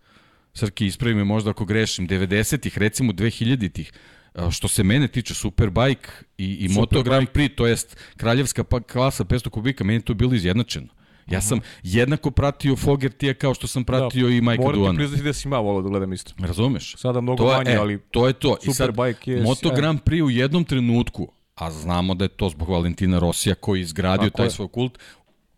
Srki, 0.54 0.86
ispravi 0.86 1.14
me 1.14 1.24
možda 1.24 1.50
ako 1.50 1.64
grešim, 1.64 2.08
90-ih, 2.08 2.78
recimo 2.78 3.12
2000-ih, 3.12 3.92
a, 4.34 4.50
što 4.50 4.68
se 4.68 4.82
mene 4.82 5.08
tiče 5.08 5.34
Superbike 5.34 6.08
i, 6.38 6.54
i 6.54 6.68
Moto 6.68 7.02
Grand 7.02 7.28
Prix, 7.28 7.54
to 7.54 7.66
jest 7.66 7.96
kraljevska 8.16 8.64
pa, 8.64 8.80
klasa 8.80 9.24
500 9.24 9.48
kubika, 9.50 9.84
meni 9.84 9.96
je 9.96 10.02
to 10.04 10.14
bilo 10.14 10.34
izjednačeno. 10.34 10.86
Ja 11.30 11.40
sam 11.40 11.60
jednako 11.82 12.30
pratio 12.30 12.76
Fogertija 12.76 13.34
kao 13.34 13.54
što 13.54 13.66
sam 13.66 13.84
pratio 13.84 14.28
i 14.28 14.40
Majka 14.40 14.62
Moram 14.62 14.74
ti 14.74 14.80
Duana. 14.80 14.96
priznati 14.98 15.22
da 15.22 15.32
si 15.32 15.48
ima 15.48 15.58
volao 15.58 15.82
da 15.82 15.88
gledam 15.88 16.12
isto. 16.12 16.32
Razumeš? 16.38 16.94
Sada 16.98 17.20
mnogo 17.20 17.44
to 17.44 17.52
je, 17.52 17.56
manje, 17.56 17.70
e, 17.70 17.76
ali 17.76 17.98
to 18.10 18.26
je 18.26 18.32
to. 18.32 18.56
I 18.62 18.72
sad, 18.72 18.94
je 19.26 19.42
Moto. 19.42 19.70
Grand 19.76 20.00
Prix 20.00 20.22
u 20.22 20.30
jednom 20.30 20.64
trenutku, 20.64 21.32
a 21.54 21.70
znamo 21.70 22.14
da 22.14 22.24
je 22.24 22.28
to 22.28 22.48
zbog 22.48 22.68
Valentina 22.68 23.18
Rosija 23.18 23.54
koji 23.54 23.80
je 23.80 23.82
izgradio 23.82 24.30
Tako 24.30 24.36
taj 24.36 24.46
je. 24.46 24.50
svoj 24.50 24.68
kult, 24.68 24.98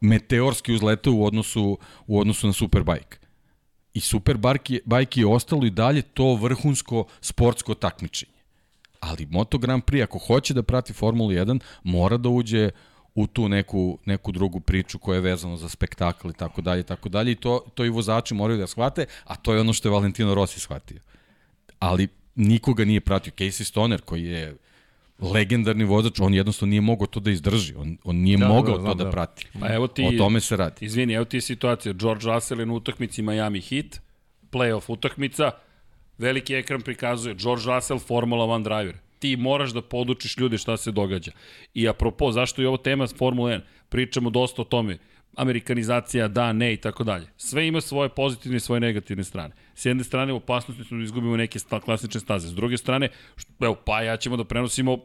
meteorski 0.00 0.72
uzletao 0.72 1.12
u 1.12 1.24
odnosu, 1.26 1.78
u 2.06 2.20
odnosu 2.20 2.46
na 2.46 2.52
Superbike. 2.52 3.18
I 3.94 4.00
Superbike 4.00 4.74
je, 4.74 4.80
bike 4.84 5.20
je 5.20 5.26
ostalo 5.26 5.66
i 5.66 5.70
dalje 5.70 6.02
to 6.02 6.34
vrhunsko 6.34 7.04
sportsko 7.20 7.74
takmičenje. 7.74 8.32
Ali 9.00 9.26
Moto 9.26 9.58
Grand 9.58 9.82
Prix, 9.82 10.02
ako 10.02 10.18
hoće 10.18 10.54
da 10.54 10.62
prati 10.62 10.92
Formulu 10.92 11.30
1, 11.30 11.60
mora 11.82 12.16
da 12.16 12.28
uđe 12.28 12.70
u 13.14 13.26
tu 13.26 13.48
neku, 13.48 13.98
neku 14.04 14.32
drugu 14.32 14.60
priču 14.60 14.98
koja 14.98 15.14
je 15.14 15.20
vezana 15.20 15.56
za 15.56 15.68
spektakl 15.68 16.30
i 16.30 16.32
tako 16.32 16.62
dalje 16.62 16.80
i 16.80 16.84
tako 16.84 17.08
dalje 17.08 17.32
i 17.32 17.34
to, 17.34 17.60
to 17.74 17.84
i 17.84 17.88
vozači 17.88 18.34
moraju 18.34 18.58
da 18.58 18.66
shvate, 18.66 19.06
a 19.24 19.36
to 19.36 19.54
je 19.54 19.60
ono 19.60 19.72
što 19.72 19.88
je 19.88 19.92
Valentino 19.92 20.34
Rossi 20.34 20.60
shvatio. 20.60 21.00
Ali 21.78 22.08
nikoga 22.34 22.84
nije 22.84 23.00
pratio. 23.00 23.32
Casey 23.36 23.64
Stoner 23.64 24.00
koji 24.00 24.24
je 24.24 24.56
legendarni 25.20 25.84
vozač, 25.84 26.20
on 26.20 26.34
jednostavno 26.34 26.70
nije 26.70 26.80
mogao 26.80 27.06
to 27.06 27.20
da 27.20 27.30
izdrži. 27.30 27.74
On, 27.74 27.98
on 28.04 28.16
nije 28.16 28.38
Da, 28.38 28.44
da, 28.44 28.48
da, 28.48 28.54
mogao 28.54 28.80
znam, 28.80 28.92
to 28.92 28.94
da, 28.94 29.04
da. 29.04 29.10
prati. 29.10 29.46
Pa 29.60 29.74
evo 29.74 29.86
ti, 29.86 30.06
O 30.06 30.18
tome 30.18 30.40
se 30.40 30.56
radi. 30.56 30.84
Izvini, 30.86 31.14
evo 31.14 31.24
ti 31.24 31.36
je 31.36 31.40
situacija. 31.40 31.92
George 31.92 32.26
Russell 32.26 32.60
je 32.60 32.66
na 32.66 32.72
utakmici 32.72 33.22
Miami 33.22 33.60
Heat, 33.60 34.00
playoff 34.50 34.82
utakmica, 34.88 35.50
veliki 36.18 36.54
ekran 36.54 36.80
prikazuje 36.80 37.34
George 37.34 37.62
Russell, 37.66 38.00
Formula 38.00 38.44
1 38.44 38.62
driver. 38.62 39.03
Ti 39.18 39.36
moraš 39.36 39.70
da 39.70 39.82
podučiš 39.82 40.36
ljude 40.36 40.58
šta 40.58 40.76
se 40.76 40.90
događa. 40.90 41.32
I 41.74 41.88
apropo, 41.88 42.32
zašto 42.32 42.62
je 42.62 42.68
ovo 42.68 42.76
tema 42.76 43.06
s 43.06 43.14
Formula 43.14 43.50
1? 43.50 43.60
Pričamo 43.88 44.30
dosta 44.30 44.62
o 44.62 44.66
tome. 44.66 44.98
Amerikanizacija, 45.36 46.28
da, 46.28 46.52
ne 46.52 46.72
i 46.72 46.76
tako 46.76 47.04
dalje. 47.04 47.26
Sve 47.36 47.66
ima 47.66 47.80
svoje 47.80 48.08
pozitivne 48.08 48.56
i 48.56 48.60
svoje 48.60 48.80
negativne 48.80 49.24
strane. 49.24 49.54
S 49.74 49.84
jedne 49.84 50.04
strane, 50.04 50.32
u 50.32 50.36
opasnosti 50.36 50.84
smo 50.84 50.98
da 50.98 51.04
izgubimo 51.04 51.36
neke 51.36 51.58
sta, 51.58 51.80
klasične 51.80 52.20
staze. 52.20 52.48
S 52.48 52.54
druge 52.54 52.76
strane, 52.76 53.08
što- 53.36 53.52
evo, 53.60 53.74
pa 53.76 54.02
ja 54.02 54.16
ćemo 54.16 54.36
da 54.36 54.44
prenosimo 54.44 54.98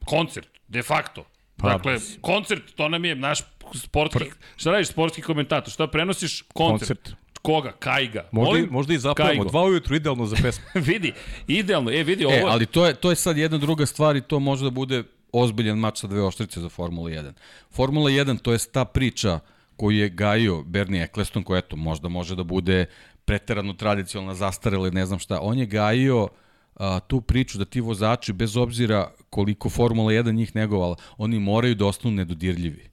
koncert, 0.00 0.48
de 0.68 0.82
facto. 0.82 1.24
Pa, 1.56 1.68
dakle, 1.68 1.92
koncert, 2.20 2.62
to 2.74 2.88
nam 2.88 3.04
je 3.04 3.14
naš 3.14 3.38
sportski, 3.74 4.24
šta 4.56 4.70
radiš, 4.70 4.88
sportski 4.88 5.22
komentator, 5.22 5.72
šta 5.72 5.86
prenosiš? 5.86 6.42
Koncert. 6.42 6.88
Koncert. 6.90 7.14
Koga? 7.42 7.72
Kajga. 7.72 8.28
Možda, 8.32 8.50
i, 8.50 8.60
Molim? 8.60 8.72
možda 8.72 8.94
i 8.94 8.98
zapavamo. 8.98 9.32
Kajgo. 9.32 9.50
Dva 9.50 9.62
ujutru 9.62 9.96
idealno 9.96 10.26
za 10.26 10.36
pesmu. 10.42 10.64
vidi, 10.92 11.12
idealno, 11.46 11.90
e, 11.90 12.02
vidi, 12.02 12.24
ovo 12.24 12.34
E, 12.34 12.44
ali 12.46 12.66
to 12.66 12.86
je, 12.86 12.94
to 12.94 13.10
je 13.10 13.16
sad 13.16 13.38
jedna 13.38 13.58
druga 13.58 13.86
stvar 13.86 14.16
i 14.16 14.20
to 14.20 14.40
može 14.40 14.64
da 14.64 14.70
bude 14.70 15.02
ozbiljan 15.32 15.78
mač 15.78 15.98
sa 15.98 16.06
dve 16.06 16.22
oštrice 16.22 16.60
za 16.60 16.68
Formula 16.68 17.10
1. 17.10 17.32
Formula 17.70 18.10
1 18.10 18.38
to 18.38 18.52
je 18.52 18.58
ta 18.72 18.84
priča 18.84 19.38
koju 19.76 19.98
je 19.98 20.08
gajio 20.08 20.62
Bernie 20.62 21.02
Eccleston, 21.02 21.42
koja 21.42 21.58
eto, 21.58 21.76
možda 21.76 22.08
može 22.08 22.36
da 22.36 22.44
bude 22.44 22.86
preterano 23.24 23.72
tradicionalna, 23.72 24.34
zastarela 24.34 24.86
ili 24.86 24.94
ne 24.94 25.06
znam 25.06 25.18
šta. 25.18 25.40
On 25.40 25.58
je 25.58 25.66
gajio 25.66 26.28
a, 26.74 27.00
tu 27.00 27.20
priču 27.20 27.58
da 27.58 27.64
ti 27.64 27.80
vozači, 27.80 28.32
bez 28.32 28.56
obzira 28.56 29.10
koliko 29.30 29.70
Formula 29.70 30.12
1 30.12 30.32
njih 30.32 30.56
negovala, 30.56 30.96
oni 31.16 31.38
moraju 31.38 31.74
da 31.74 31.86
ostanu 31.86 32.14
nedodirljivi 32.14 32.90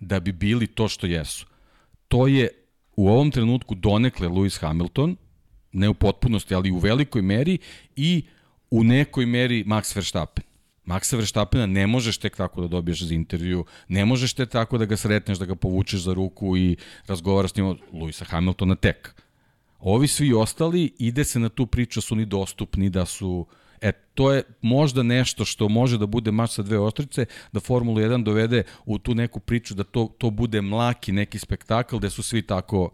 da 0.00 0.20
bi 0.20 0.32
bili 0.32 0.66
to 0.66 0.88
što 0.88 1.06
jesu. 1.06 1.46
To 2.08 2.26
je 2.26 2.48
u 2.96 3.08
ovom 3.08 3.30
trenutku 3.30 3.74
donekle 3.74 4.28
Lewis 4.28 4.60
Hamilton, 4.60 5.16
ne 5.72 5.88
u 5.88 5.94
potpunosti, 5.94 6.54
ali 6.54 6.70
u 6.70 6.78
velikoj 6.78 7.22
meri 7.22 7.58
i 7.96 8.24
u 8.70 8.84
nekoj 8.84 9.26
meri 9.26 9.64
Max 9.64 9.96
Verstappen. 9.96 10.44
Maxa 10.84 11.16
Verstappena 11.16 11.66
ne 11.66 11.86
možeš 11.86 12.18
tek 12.18 12.36
tako 12.36 12.60
da 12.60 12.68
dobiješ 12.68 13.02
za 13.02 13.14
intervju, 13.14 13.64
ne 13.88 14.04
možeš 14.04 14.34
tek 14.34 14.50
tako 14.50 14.78
da 14.78 14.84
ga 14.84 14.96
sretneš, 14.96 15.38
da 15.38 15.44
ga 15.44 15.54
povučeš 15.54 16.00
za 16.00 16.12
ruku 16.12 16.56
i 16.56 16.76
razgovaraš 17.06 17.52
s 17.52 17.56
njim, 17.56 17.78
Luisa 17.92 18.24
Hamiltona 18.24 18.74
tek. 18.74 19.22
Ovi 19.78 20.08
svi 20.08 20.32
ostali, 20.32 20.92
ide 20.98 21.24
se 21.24 21.38
na 21.38 21.48
tu 21.48 21.66
priču 21.66 22.00
da 22.00 22.02
su 22.02 22.16
ni 22.16 22.26
dostupni, 22.26 22.90
da 22.90 23.06
su 23.06 23.46
E, 23.84 23.92
to 23.92 24.32
je 24.32 24.42
možda 24.62 25.02
nešto 25.02 25.44
što 25.44 25.68
može 25.68 25.98
da 25.98 26.06
bude 26.06 26.30
mač 26.30 26.50
sa 26.50 26.62
dve 26.62 26.78
ostrice, 26.78 27.26
da 27.52 27.60
Formulu 27.60 27.96
1 27.98 28.24
dovede 28.24 28.62
u 28.84 28.98
tu 28.98 29.14
neku 29.14 29.40
priču 29.40 29.74
da 29.74 29.84
to, 29.84 30.08
to 30.18 30.30
bude 30.30 30.60
mlaki 30.60 31.12
neki 31.12 31.38
spektakl 31.38 31.96
gde 31.96 32.10
su 32.10 32.22
svi 32.22 32.42
tako, 32.42 32.90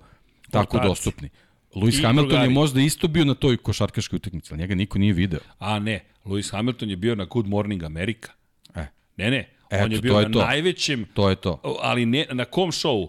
tako 0.51 0.76
Ortaci. 0.76 0.88
dostupni. 0.88 1.28
Lewis 1.74 1.99
I 1.99 2.03
Hamilton 2.03 2.28
drugari. 2.28 2.47
je 2.47 2.55
možda 2.55 2.80
isto 2.80 3.09
bio 3.09 3.24
na 3.24 3.34
toj 3.34 3.57
košarkaškoj 3.57 4.16
utakmici, 4.16 4.53
ali 4.53 4.61
njega 4.61 4.74
niko 4.74 4.99
nije 4.99 5.12
video. 5.12 5.41
A 5.59 5.78
ne, 5.78 6.05
Lewis 6.24 6.51
Hamilton 6.53 6.91
je 6.91 6.97
bio 6.97 7.14
na 7.14 7.24
Good 7.24 7.47
Morning 7.47 7.82
America. 7.84 8.32
E, 8.74 8.86
Ne, 9.16 9.30
ne, 9.30 9.49
Eto, 9.70 9.84
on 9.84 9.93
je 9.93 10.01
bio 10.01 10.12
to 10.12 10.20
je 10.20 10.26
na 10.26 10.32
to. 10.32 10.45
najvećem, 10.45 11.05
to 11.14 11.30
je 11.30 11.36
to. 11.36 11.78
ali 11.80 12.07
ne, 12.07 12.26
na 12.32 12.45
kom 12.45 12.72
šovu? 12.72 13.09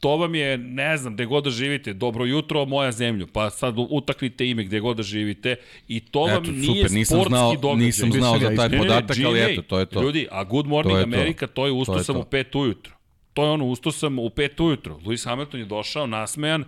To 0.00 0.16
vam 0.16 0.34
je, 0.34 0.58
ne 0.58 0.96
znam, 0.96 1.14
gde 1.14 1.24
god 1.26 1.44
da 1.44 1.50
živite, 1.50 1.92
dobro 1.92 2.24
jutro, 2.24 2.64
moja 2.64 2.92
zemlju, 2.92 3.26
pa 3.26 3.50
sad 3.50 3.74
utaknite 3.78 4.48
ime 4.48 4.64
gde 4.64 4.80
god 4.80 4.96
da 4.96 5.02
živite 5.02 5.56
i 5.88 6.00
to 6.00 6.20
vam 6.20 6.42
Eto, 6.42 6.50
nije 6.52 6.66
super, 6.66 6.90
nisam 6.90 7.16
sportski 7.16 7.30
znao, 7.30 7.56
događaj. 7.56 7.86
nisam 7.86 8.12
znao 8.12 8.38
za 8.38 8.46
taj 8.56 8.68
Ne, 8.68 8.76
ne, 8.76 8.78
podatak, 8.78 9.16
ali 9.26 9.40
eto, 9.52 9.62
to 9.62 9.78
je 9.78 9.86
to. 9.86 10.02
Ljudi, 10.02 10.26
a 10.30 10.44
Good 10.44 10.66
Morning 10.66 10.94
To 10.94 10.98
je 10.98 11.10
to. 11.10 11.16
America, 11.16 11.46
to 11.46 11.66
je 11.66 11.72
usto 11.72 11.92
To 11.92 11.98
je 11.98 12.04
sam 12.04 12.14
to. 12.14 12.20
u 12.20 12.24
pet 12.24 12.54
ujutro. 12.54 12.94
To 13.34 13.44
je 13.44 13.50
ono, 13.50 13.64
usto 13.66 13.92
sam 13.92 14.18
u 14.18 14.30
pet 14.30 14.60
ujutro. 14.60 14.98
Lewis 15.04 15.24
Hamilton 15.24 15.60
je 15.60 15.66
došao, 15.66 16.06
nasmejan, 16.06 16.64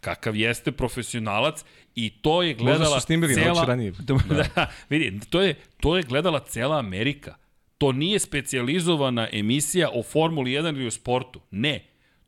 kakav 0.00 0.36
jeste 0.36 0.72
profesionalac 0.72 1.64
i 1.94 2.10
to 2.10 2.42
je 2.42 2.54
gledala 2.54 2.78
Možda 2.84 3.00
su 3.00 3.06
snimili 3.06 3.34
cela... 3.34 3.64
ranije. 3.64 3.92
da, 4.56 4.66
vidi, 4.88 5.20
to 5.30 5.40
je, 5.40 5.54
to 5.80 5.96
je 5.96 6.02
gledala 6.02 6.40
cela 6.40 6.78
Amerika. 6.78 7.34
To 7.78 7.92
nije 7.92 8.18
specijalizovana 8.18 9.28
emisija 9.32 9.90
o 9.94 10.02
Formuli 10.02 10.50
1 10.50 10.68
ili 10.76 10.86
o 10.86 10.90
sportu. 10.90 11.40
Ne, 11.50 11.84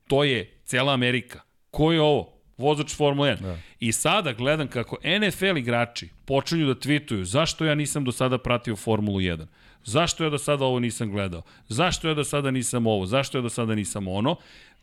to 0.07 0.25
je 0.25 0.51
cela 0.65 0.93
Amerika. 0.93 1.41
Ko 1.71 1.93
je 1.93 2.01
ovo? 2.01 2.35
Vozač 2.57 2.97
Formule 2.97 3.37
1. 3.37 3.41
Da. 3.43 3.59
I 3.81 3.93
sada 3.93 4.33
gledam 4.33 4.69
kako 4.69 4.97
NFL 5.19 5.59
igrači 5.59 6.09
počinju 6.25 6.67
da 6.67 6.75
tweetuju 6.75 7.23
zašto 7.23 7.65
ja 7.65 7.75
nisam 7.75 8.05
do 8.05 8.13
sada 8.13 8.39
pratio 8.39 8.77
Formulu 8.77 9.21
1. 9.21 9.47
Zašto 9.85 10.25
ja 10.25 10.31
do 10.31 10.39
sada 10.39 10.65
ovo 10.65 10.79
nisam 10.81 11.11
gledao? 11.11 11.43
Zašto 11.69 12.09
ja 12.09 12.15
do 12.15 12.25
sada 12.25 12.51
nisam 12.51 12.87
ovo? 12.87 13.07
Zašto 13.07 13.39
ja 13.39 13.43
do 13.43 13.51
sada 13.51 13.75
nisam 13.75 14.09
ono? 14.09 14.37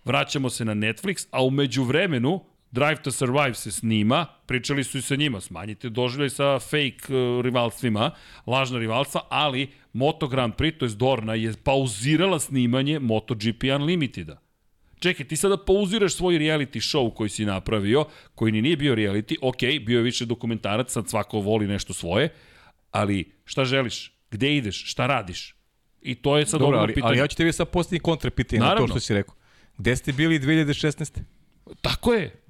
Vraćamo 0.05 0.49
se 0.49 0.65
na 0.65 0.73
Netflix, 0.73 1.27
a 1.31 1.43
umeđu 1.43 1.83
vremenu 1.83 2.41
Drive 2.71 2.95
to 3.03 3.11
Survive 3.11 3.53
se 3.53 3.71
snima, 3.71 4.25
pričali 4.45 4.83
su 4.83 4.97
i 4.97 5.01
sa 5.01 5.15
njima, 5.15 5.41
smanjite 5.41 5.89
doživljaj 5.89 6.29
sa 6.29 6.59
fake 6.59 7.13
uh, 7.15 7.41
rivalstvima, 7.43 8.11
lažna 8.47 8.79
rivalstva, 8.79 9.21
ali 9.29 9.69
Moto 9.93 10.27
Grand 10.27 10.53
Prix, 10.53 10.77
to 10.77 10.85
je 10.85 10.89
Dorna, 10.89 11.35
je 11.35 11.53
pauzirala 11.63 12.39
snimanje 12.39 12.99
MotoGP 12.99 13.63
Unlimiteda. 13.75 14.39
Čekaj, 15.01 15.27
ti 15.27 15.35
sada 15.35 15.57
pauziraš 15.57 16.13
svoj 16.13 16.35
reality 16.39 16.79
show 16.79 17.13
koji 17.13 17.29
si 17.29 17.45
napravio, 17.45 18.05
koji 18.35 18.51
ni 18.51 18.61
nije 18.61 18.77
bio 18.77 18.95
reality, 18.95 19.35
ok, 19.41 19.85
bio 19.85 19.97
je 19.97 20.03
više 20.03 20.25
dokumentarac, 20.25 20.91
sad 20.91 21.09
svako 21.09 21.39
voli 21.39 21.67
nešto 21.67 21.93
svoje, 21.93 22.29
ali 22.91 23.31
šta 23.45 23.65
želiš? 23.65 24.13
Gde 24.31 24.55
ideš? 24.55 24.91
Šta 24.91 25.07
radiš? 25.07 25.55
I 26.01 26.15
to 26.15 26.37
je 26.37 26.45
sad 26.45 26.59
Dobro, 26.59 26.77
ali, 26.77 26.93
pitanje. 26.93 27.09
ali 27.09 27.17
ja 27.17 27.27
ću 27.27 27.37
tebi 27.37 27.53
sad 27.53 27.69
postaviti 27.69 28.03
kontra 28.03 28.31
pitanje 28.31 28.59
na 28.59 28.75
to 28.75 28.87
što 28.87 28.99
si 28.99 29.13
rekao. 29.13 29.35
Gde 29.77 29.95
ste 29.95 30.13
bili 30.13 30.39
2016. 30.39 31.19
Tako 31.81 32.13
je. 32.13 32.43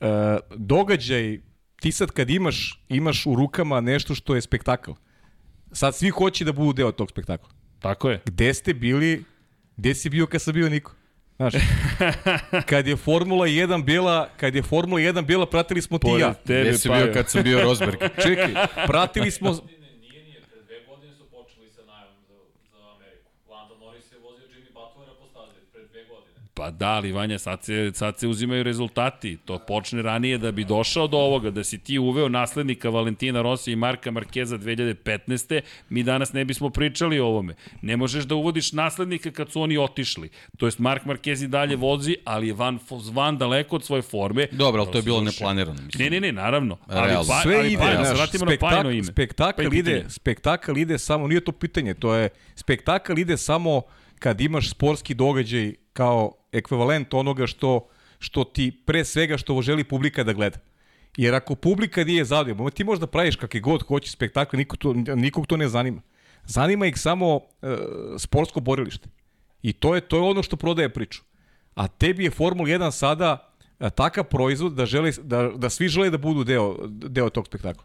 E, 0.00 0.38
događaj, 0.56 1.40
ti 1.80 1.92
sad 1.92 2.10
kad 2.10 2.30
imaš, 2.30 2.84
imaš 2.88 3.26
u 3.26 3.34
rukama 3.34 3.80
nešto 3.80 4.14
što 4.14 4.34
je 4.34 4.40
spektakl, 4.40 4.90
sad 5.72 5.94
svi 5.96 6.10
hoće 6.10 6.44
da 6.44 6.52
budu 6.52 6.72
deo 6.72 6.92
tog 6.92 7.10
spektakla. 7.10 7.48
Tako 7.78 8.10
je. 8.10 8.20
Gde 8.24 8.54
ste 8.54 8.74
bili, 8.74 9.24
gde 9.76 9.94
si 9.94 10.10
bio 10.10 10.26
kad 10.26 10.42
sam 10.42 10.54
bio 10.54 10.68
niko? 10.68 10.95
Znaš, 11.36 11.54
kad 12.70 12.86
je 12.86 12.96
Formula 12.96 13.46
1 13.46 13.84
bila, 13.84 14.28
kad 14.36 14.54
je 14.54 14.62
Formula 14.62 15.00
1 15.00 15.24
bila, 15.26 15.46
pratili 15.46 15.82
smo 15.82 15.98
ti 15.98 16.08
ja. 16.20 16.34
Tebe, 16.34 16.68
Gde 16.68 16.78
si 16.78 16.88
pa 16.88 16.94
bio 16.94 17.12
kad 17.12 17.30
sam 17.30 17.42
bio 17.42 17.60
Rosberg? 17.60 17.98
Čekaj, 18.24 18.54
pratili 18.86 19.30
smo, 19.30 19.50
Nije, 19.50 20.22
nije, 20.24 20.40
pre 20.40 20.62
dve 20.62 20.84
godine 20.88 21.14
su 21.14 21.24
počeli 21.30 21.70
sa 21.70 21.82
najavom 21.86 22.14
za, 22.28 22.34
za 22.72 22.78
Ameriku. 22.96 23.30
Lando 23.50 23.76
Norris 23.76 24.12
je 24.12 24.18
vozio 24.18 24.46
Jimmy 24.46 24.72
Butlera 24.72 25.12
po 25.20 25.26
stazi, 25.28 25.60
pre 25.72 25.82
dve 25.86 26.04
godine. 26.04 26.40
Pa 26.56 26.70
da, 26.70 26.88
ali 26.88 27.12
Vanja, 27.12 27.38
sad 27.38 27.64
se, 27.64 27.90
sad 27.94 28.18
se 28.18 28.28
uzimaju 28.28 28.62
rezultati. 28.62 29.36
To 29.44 29.58
počne 29.58 30.02
ranije 30.02 30.38
da 30.38 30.52
bi 30.52 30.64
došao 30.64 31.06
do 31.06 31.16
ovoga, 31.16 31.50
da 31.50 31.64
si 31.64 31.78
ti 31.78 31.98
uveo 31.98 32.28
naslednika 32.28 32.88
Valentina 32.88 33.42
Rossi 33.42 33.72
i 33.72 33.76
Marka 33.76 34.10
Markeza 34.10 34.58
2015. 34.58 35.60
Mi 35.88 36.02
danas 36.02 36.32
ne 36.32 36.44
bismo 36.44 36.70
pričali 36.70 37.20
o 37.20 37.26
ovome. 37.26 37.54
Ne 37.82 37.96
možeš 37.96 38.24
da 38.24 38.34
uvodiš 38.34 38.72
naslednika 38.72 39.30
kad 39.30 39.50
su 39.50 39.62
oni 39.62 39.78
otišli. 39.78 40.30
To 40.56 40.66
jest 40.66 40.78
Mark 40.78 41.04
Marquez 41.04 41.44
i 41.44 41.48
dalje 41.48 41.76
vozi, 41.76 42.16
ali 42.24 42.46
je 42.48 42.54
van, 42.54 42.78
van 43.12 43.38
daleko 43.38 43.76
od 43.76 43.84
svoje 43.84 44.02
forme. 44.02 44.46
Dobro, 44.52 44.82
ali 44.82 44.92
to 44.92 44.98
je 44.98 45.02
bilo 45.02 45.20
neplanirano. 45.20 45.82
Mislim. 45.86 46.04
Ne, 46.04 46.10
ne, 46.10 46.20
ne, 46.20 46.32
naravno. 46.32 46.78
Ali, 46.86 47.06
Realno. 47.06 47.28
pa, 47.28 47.40
sve 47.42 47.56
ali 47.56 47.72
ide, 47.72 47.82
pa, 47.82 47.94
da 47.94 48.04
se 48.04 48.14
vratimo 48.14 48.44
na 48.44 48.50
spektakl, 48.50 48.90
ime. 48.90 49.04
spektakl 49.04 49.62
Pa 49.70 49.76
ide, 49.76 50.04
spektakl 50.08 50.78
ide 50.78 50.98
samo, 50.98 51.28
nije 51.28 51.40
to 51.40 51.52
pitanje, 51.52 51.94
to 51.94 52.14
je, 52.14 52.28
spektakl 52.54 53.18
ide 53.18 53.36
samo 53.36 53.82
kad 54.18 54.40
imaš 54.40 54.70
sportski 54.70 55.14
događaj 55.14 55.74
kao 55.92 56.32
ekvivalent 56.58 57.14
onoga 57.14 57.46
što, 57.46 57.88
što 58.18 58.44
ti, 58.44 58.70
pre 58.86 59.04
svega 59.04 59.38
što 59.38 59.62
želi 59.62 59.84
publika 59.84 60.24
da 60.24 60.32
gleda. 60.32 60.58
Jer 61.16 61.34
ako 61.34 61.54
publika 61.54 62.04
nije 62.04 62.24
zadovoljna, 62.24 62.70
ti 62.70 62.84
možda 62.84 63.06
praviš 63.06 63.36
kakve 63.36 63.60
god 63.60 63.82
hoće 63.82 64.10
spektakle, 64.10 64.56
nikog 64.56 64.78
to, 64.78 64.92
nikog 64.92 65.46
to 65.46 65.56
ne 65.56 65.68
zanima. 65.68 66.02
Zanima 66.44 66.86
ih 66.86 66.98
samo 66.98 67.40
e, 67.62 67.76
sportsko 68.18 68.60
borilište. 68.60 69.08
I 69.62 69.72
to 69.72 69.94
je, 69.94 70.00
to 70.00 70.16
je 70.16 70.22
ono 70.22 70.42
što 70.42 70.56
prodaje 70.56 70.92
priču. 70.92 71.22
A 71.74 71.88
tebi 71.88 72.24
je 72.24 72.30
Formula 72.30 72.68
1 72.68 72.90
sada 72.90 73.52
e, 73.80 73.90
takav 73.90 74.24
proizvod 74.24 74.72
da, 74.72 74.86
žele, 74.86 75.12
da, 75.22 75.50
da 75.56 75.70
svi 75.70 75.88
žele 75.88 76.10
da 76.10 76.18
budu 76.18 76.44
deo, 76.44 76.76
deo 76.88 77.30
tog 77.30 77.46
spektakla. 77.46 77.84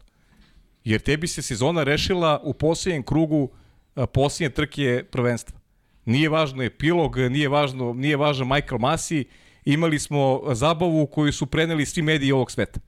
Jer 0.84 1.00
tebi 1.00 1.28
se 1.28 1.42
sezona 1.42 1.82
rešila 1.82 2.40
u 2.44 2.52
posljednjem 2.54 3.02
krugu 3.02 3.50
a, 3.94 4.06
posljednje 4.06 4.54
trke 4.54 5.04
prvenstva. 5.10 5.58
Nije 6.04 6.28
važno 6.28 6.62
epilog, 6.62 7.16
nije 7.16 7.48
važno, 7.48 7.92
nije 7.92 8.16
važan 8.16 8.48
Michael 8.48 8.78
Masi, 8.78 9.24
imali 9.64 9.98
smo 9.98 10.42
zabavu 10.52 11.06
koju 11.06 11.32
su 11.32 11.46
preneli 11.46 11.86
svi 11.86 12.02
mediji 12.02 12.32
ovog 12.32 12.50
sveta. 12.50 12.80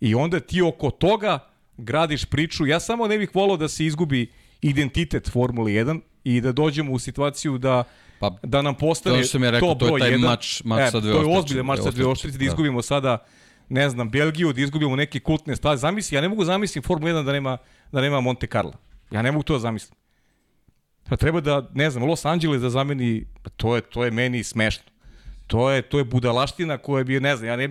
I 0.00 0.14
onda 0.14 0.40
ti 0.40 0.62
oko 0.62 0.90
toga 0.90 1.38
gradiš 1.76 2.24
priču. 2.24 2.66
Ja 2.66 2.80
samo 2.80 3.06
ne 3.08 3.18
bih 3.18 3.30
volao 3.34 3.56
da 3.56 3.68
se 3.68 3.84
izgubi 3.86 4.32
identitet 4.62 5.30
Formule 5.30 5.72
1 5.72 6.00
i 6.24 6.40
da 6.40 6.52
dođemo 6.52 6.92
u 6.92 6.98
situaciju 6.98 7.58
da 7.58 7.84
Pa, 8.20 8.30
da 8.42 8.62
nam 8.62 8.74
postane 8.74 9.22
to 9.22 9.38
ja 9.44 9.50
rekao, 9.50 9.74
to 9.74 9.86
to 9.88 9.96
je 9.96 10.00
taj 10.00 10.10
jedan. 10.10 10.30
mač- 10.30 10.64
mač 10.64 10.80
e, 10.80 10.90
sa 10.90 11.00
dve 11.00 11.12
To 11.12 11.18
je 11.18 11.24
oštrice, 11.24 11.38
ozbiljan 11.38 11.66
mač 11.66 11.78
sa 11.78 11.90
dve 11.90 11.90
oštrice, 11.90 12.10
oštrice, 12.12 12.38
da 12.38 12.38
da. 12.38 12.44
izgubimo 12.44 12.82
sada 12.82 13.18
ne 13.68 13.90
znam, 13.90 14.10
Belgiju, 14.10 14.52
da 14.52 14.60
izgubimo 14.60 14.96
neke 14.96 15.20
kultne 15.20 15.56
staze. 15.56 15.80
Zamisli, 15.80 16.16
ja 16.16 16.20
ne 16.20 16.28
mogu 16.28 16.44
zamislim 16.44 16.82
Formula 16.82 17.12
1 17.12 17.24
da 17.24 17.32
nema, 17.32 17.58
da 17.92 18.00
nema 18.00 18.20
Monte 18.20 18.46
Carlo. 18.46 18.72
Ja 19.10 19.22
ne 19.22 19.32
mogu 19.32 19.42
to 19.42 19.52
da 19.52 19.58
zamislim. 19.58 19.98
Pa 21.08 21.16
treba 21.16 21.40
da, 21.40 21.68
ne 21.74 21.90
znam, 21.90 22.04
Los 22.04 22.24
Angeles 22.24 22.62
da 22.62 22.70
zameni, 22.70 23.10
pa 23.42 23.50
to 23.50 23.74
je, 23.74 23.82
to 23.82 24.04
je 24.04 24.10
meni 24.10 24.44
smešno. 24.44 24.82
To 25.46 25.70
je, 25.70 25.82
to 25.82 25.98
je 25.98 26.04
budalaština 26.06 26.78
koja 26.78 27.04
bi, 27.04 27.20
ne 27.20 27.36
znam, 27.36 27.48
ja 27.48 27.56
ne, 27.58 27.68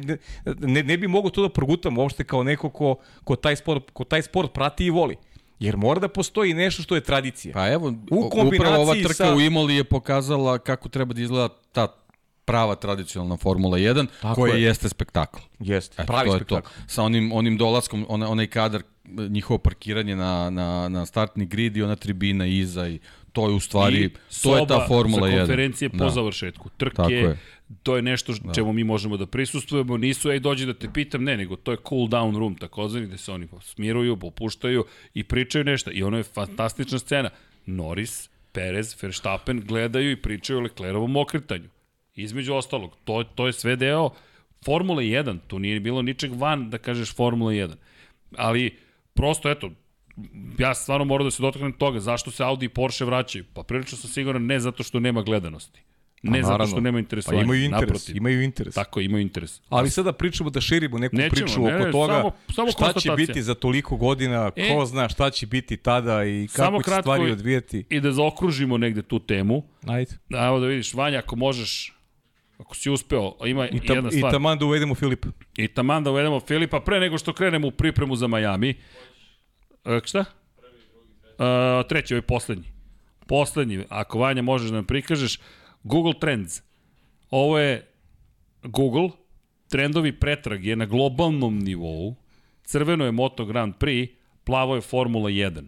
ne, 0.58 0.84
ne, 0.84 0.98
bi 0.98 1.08
mogo 1.08 1.30
to 1.30 1.42
da 1.42 1.50
progutam 1.50 1.98
uopšte 1.98 2.24
kao 2.24 2.44
neko 2.44 2.70
ko, 2.70 2.96
ko, 3.24 3.36
taj 3.36 3.56
sport, 3.56 3.92
ko 3.92 4.04
taj 4.04 4.22
sport 4.22 4.54
prati 4.54 4.86
i 4.86 4.90
voli. 4.90 5.16
Jer 5.60 5.78
mora 5.78 6.00
da 6.00 6.08
postoji 6.10 6.54
nešto 6.54 6.84
što 6.84 6.96
je 6.96 7.02
tradicija. 7.02 7.54
Pa 7.54 7.68
evo, 7.68 7.94
U 8.12 8.30
upravo 8.46 8.82
ova 8.82 8.94
trka 8.96 9.14
sa- 9.16 9.36
u 9.36 9.42
Imoli 9.42 9.76
je 9.76 9.84
pokazala 9.84 10.58
kako 10.58 10.90
treba 10.90 11.14
da 11.14 11.22
izgleda 11.22 11.50
ta 11.72 11.88
prava 12.46 12.76
tradicionalna 12.76 13.38
Formula 13.38 13.78
1, 13.78 14.08
Tako 14.22 14.36
koja 14.36 14.54
je. 14.54 14.62
jeste 14.62 14.90
spektakl. 14.90 15.40
Jeste, 15.60 15.96
Eto, 15.96 16.08
pravi 16.08 16.30
to 16.30 16.36
je 16.36 16.40
spektakl. 16.40 16.68
to. 16.70 16.76
Sa 16.88 17.04
onim, 17.04 17.32
onim 17.32 17.58
dolaskom, 17.58 18.06
ona, 18.10 18.30
onaj 18.30 18.48
kadar, 18.48 18.84
njihovo 19.30 19.58
parkiranje 19.58 20.16
na, 20.16 20.50
na, 20.50 20.90
na 20.90 21.06
startni 21.06 21.46
grid 21.46 21.78
i 21.78 21.84
ona 21.84 21.96
tribina 21.96 22.46
iza 22.46 22.88
i 22.88 23.00
to 23.36 23.50
je 23.50 23.54
u 23.54 23.60
stvari, 23.60 24.04
I 24.06 24.10
to 24.44 24.58
je 24.58 24.68
ta 24.68 24.86
Formula 24.88 25.28
1. 25.28 25.32
za 25.32 25.38
konferencije 25.40 25.90
po 25.90 25.98
Da. 25.98 26.10
završetku 26.10 26.70
trke. 26.78 27.14
Je. 27.14 27.38
To 27.84 27.96
je 27.96 28.02
nešto 28.02 28.34
da. 28.34 28.54
čemu 28.54 28.74
mi 28.74 28.84
možemo 28.84 29.18
da 29.18 29.26
prisustujemo. 29.26 29.98
Nisu, 29.98 30.32
ej, 30.32 30.40
dođi 30.40 30.66
da 30.66 30.74
te 30.74 30.88
pitam, 30.94 31.24
ne, 31.24 31.38
nego 31.38 31.56
to 31.56 31.72
je 31.72 31.78
cool 31.90 32.08
down 32.08 32.38
room, 32.40 32.56
takozvani, 32.56 33.06
gde 33.08 33.18
se 33.18 33.32
oni 33.32 33.48
smiruju, 33.62 34.18
popuštaju 34.18 34.86
i 35.14 35.24
pričaju 35.24 35.64
nešto. 35.64 35.92
I 35.94 36.04
ono 36.04 36.18
je 36.18 36.24
fantastična 36.24 37.00
scena. 37.00 37.30
Norris, 37.66 38.30
Perez, 38.52 38.96
Verstappen 39.02 39.62
gledaju 39.66 40.12
i 40.12 40.22
pričaju 40.22 40.60
o 40.60 40.62
Leclerovom 40.62 41.16
okretanju. 41.16 41.70
Između 42.16 42.54
ostalog, 42.54 42.96
to, 43.04 43.24
to 43.36 43.48
je 43.48 43.54
sve 43.54 43.76
deo 43.76 44.10
Formule 44.66 45.04
1. 45.04 45.38
Tu 45.48 45.60
nije 45.60 45.80
bilo 45.80 46.02
ničeg 46.02 46.34
van 46.34 46.70
da 46.70 46.78
kažeš 46.78 47.16
Formula 47.16 47.52
1. 47.52 47.74
Ali, 48.38 48.78
prosto, 49.14 49.52
eto, 49.52 49.72
ja 50.58 50.74
stvarno 50.74 51.06
moram 51.06 51.28
da 51.28 51.32
se 51.32 51.42
dotaknem 51.42 51.74
toga. 51.74 52.00
Zašto 52.00 52.32
se 52.32 52.44
Audi 52.44 52.66
i 52.66 52.70
Porsche 52.70 53.06
vraćaju? 53.06 53.46
Pa 53.54 53.64
prilično 53.64 53.98
sam 53.98 54.10
siguran 54.10 54.46
ne 54.46 54.60
zato 54.60 54.84
što 54.84 55.00
nema 55.00 55.22
gledanosti. 55.22 55.82
Ne 56.24 56.40
zato 56.40 56.52
naravno. 56.52 56.68
što 56.68 56.82
nema 56.82 56.96
Pa 56.96 57.00
interesovanja. 57.00 57.44
imaju 57.44 57.64
interes, 57.64 57.82
Naprotiv. 57.82 58.18
imaju 58.18 58.44
interes. 58.44 58.74
Tako, 58.76 59.00
imaju 59.02 59.22
interes. 59.22 59.62
Ali 59.70 59.90
sada 59.90 60.14
pričamo 60.14 60.50
da 60.50 60.62
širimo 60.62 60.98
neku 60.98 61.16
Nećemo, 61.16 61.30
priču 61.38 61.62
ne, 61.62 61.76
oko 61.76 61.86
ne, 61.86 61.92
toga 61.92 62.14
samo- 62.14 62.32
samo 62.50 62.72
šta 62.72 62.94
će 62.94 63.12
biti 63.12 63.42
za 63.42 63.54
toliko 63.56 63.96
godina, 63.98 64.52
E. 64.56 64.70
ko 64.70 64.86
zna 64.86 65.10
šta 65.10 65.30
će 65.30 65.48
biti 65.48 65.78
tada 65.78 66.26
i 66.26 66.48
kako 66.48 66.84
će 66.84 66.92
stvari 66.92 67.24
i- 67.24 67.32
odvijeti. 67.32 67.86
I 67.90 68.00
da 68.00 68.12
zaokružimo 68.12 68.78
negde 68.78 69.02
tu 69.02 69.20
temu. 69.20 69.64
Ajde. 69.84 70.12
Da, 70.30 70.40
Evo 70.40 70.60
da 70.60 70.66
vidiš, 70.66 70.94
Vanja, 70.94 71.20
ako 71.20 71.36
možeš, 71.36 71.94
ako 72.58 72.76
si 72.76 72.90
uspeo, 72.90 73.34
ima 73.46 73.68
I, 73.68 73.80
tam, 73.80 73.96
jedna 73.96 74.10
I 74.10 74.14
stvar. 74.14 74.32
taman 74.32 74.58
da 74.58 74.66
uvedemo 74.66 74.96
Filipa. 74.96 75.28
I 75.58 75.68
taman 75.68 76.04
da 76.04 76.12
uvedemo 76.12 76.40
Filipa 76.40 76.80
pre 76.80 77.00
nego 77.00 77.18
što 77.18 77.34
krenemo 77.34 77.68
u 77.68 77.72
pripremu 77.72 78.16
za 78.16 78.28
Miami. 78.28 78.74
E, 79.86 80.00
šta? 80.04 80.26
Uh, 81.38 81.88
treći, 81.90 82.14
ovaj 82.14 82.22
poslednji. 82.22 82.66
Poslednji, 83.28 83.84
ako 83.90 84.20
Vanja 84.20 84.42
možeš 84.42 84.70
da 84.70 84.76
nam 84.76 84.86
prikažeš, 84.86 85.40
Google 85.84 86.14
Trends. 86.20 86.62
Ovo 87.30 87.60
je 87.60 87.88
Google, 88.64 89.10
trendovi 89.70 90.20
pretrag 90.20 90.66
je 90.66 90.76
na 90.76 90.86
globalnom 90.86 91.60
nivou, 91.60 92.16
crveno 92.64 93.06
je 93.06 93.12
Moto 93.12 93.46
Grand 93.46 93.76
Prix, 93.80 94.10
plavo 94.44 94.76
je 94.76 94.82
Formula 94.82 95.30
1. 95.30 95.64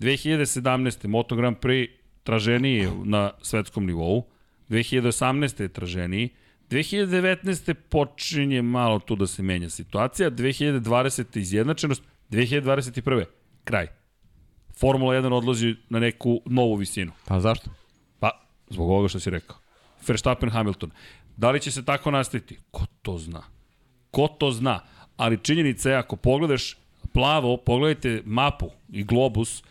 2017. 0.00 1.06
Moto 1.06 1.36
Grand 1.36 1.56
Prix 1.56 1.90
traženiji 2.22 2.76
je 2.76 2.90
na 3.04 3.30
svetskom 3.42 3.86
nivou, 3.86 4.24
2018. 4.68 5.62
je 5.62 5.68
traženiji, 5.68 6.28
2019. 6.70 7.74
počinje 7.74 8.62
malo 8.62 8.98
tu 8.98 9.16
da 9.16 9.26
se 9.26 9.42
menja 9.42 9.70
situacija, 9.70 10.30
2020. 10.30 11.38
izjednačenost, 11.38 12.02
2021. 12.30 13.24
kraj. 13.64 13.86
Formula 14.80 15.14
1 15.14 15.32
odlazi 15.32 15.76
na 15.88 15.98
neku 16.00 16.40
novu 16.46 16.74
visinu. 16.74 17.12
Pa 17.26 17.40
zašto? 17.40 17.70
Pa, 18.20 18.30
zbog 18.70 18.90
ovoga 18.90 19.08
što 19.08 19.20
si 19.20 19.30
rekao. 19.30 19.56
Verstappen, 20.08 20.50
Hamilton. 20.50 20.90
Da 21.36 21.50
li 21.50 21.60
će 21.60 21.70
se 21.70 21.84
tako 21.84 22.10
nastaviti? 22.10 22.58
Ko 22.70 22.86
to 23.02 23.18
zna? 23.18 23.42
Ko 24.10 24.28
to 24.28 24.50
zna? 24.50 24.80
Ali 25.16 25.38
činjenica 25.38 25.90
je, 25.90 25.96
ako 25.96 26.16
pogledaš 26.16 26.76
plavo, 27.12 27.56
pogledajte 27.56 28.22
mapu 28.24 28.70
i 28.92 29.04
globus, 29.04 29.62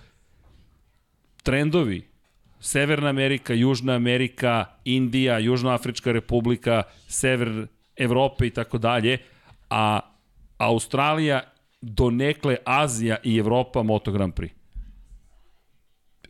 trendovi 1.44 2.12
Severna 2.60 3.10
Amerika, 3.10 3.54
Južna 3.54 3.94
Amerika, 3.94 4.66
Indija, 4.86 5.40
Južnoafrička 5.40 6.12
republika, 6.12 6.84
sever 7.08 7.68
Evrope 7.96 8.48
i 8.48 8.50
tako 8.50 8.78
dalje, 8.78 9.18
a 9.70 10.00
Australija, 10.58 11.42
donekle 11.82 12.58
Azija 12.66 13.18
i 13.24 13.38
Evropa 13.38 13.84
Moto 13.84 14.12
Grand 14.12 14.34
Prix 14.34 14.62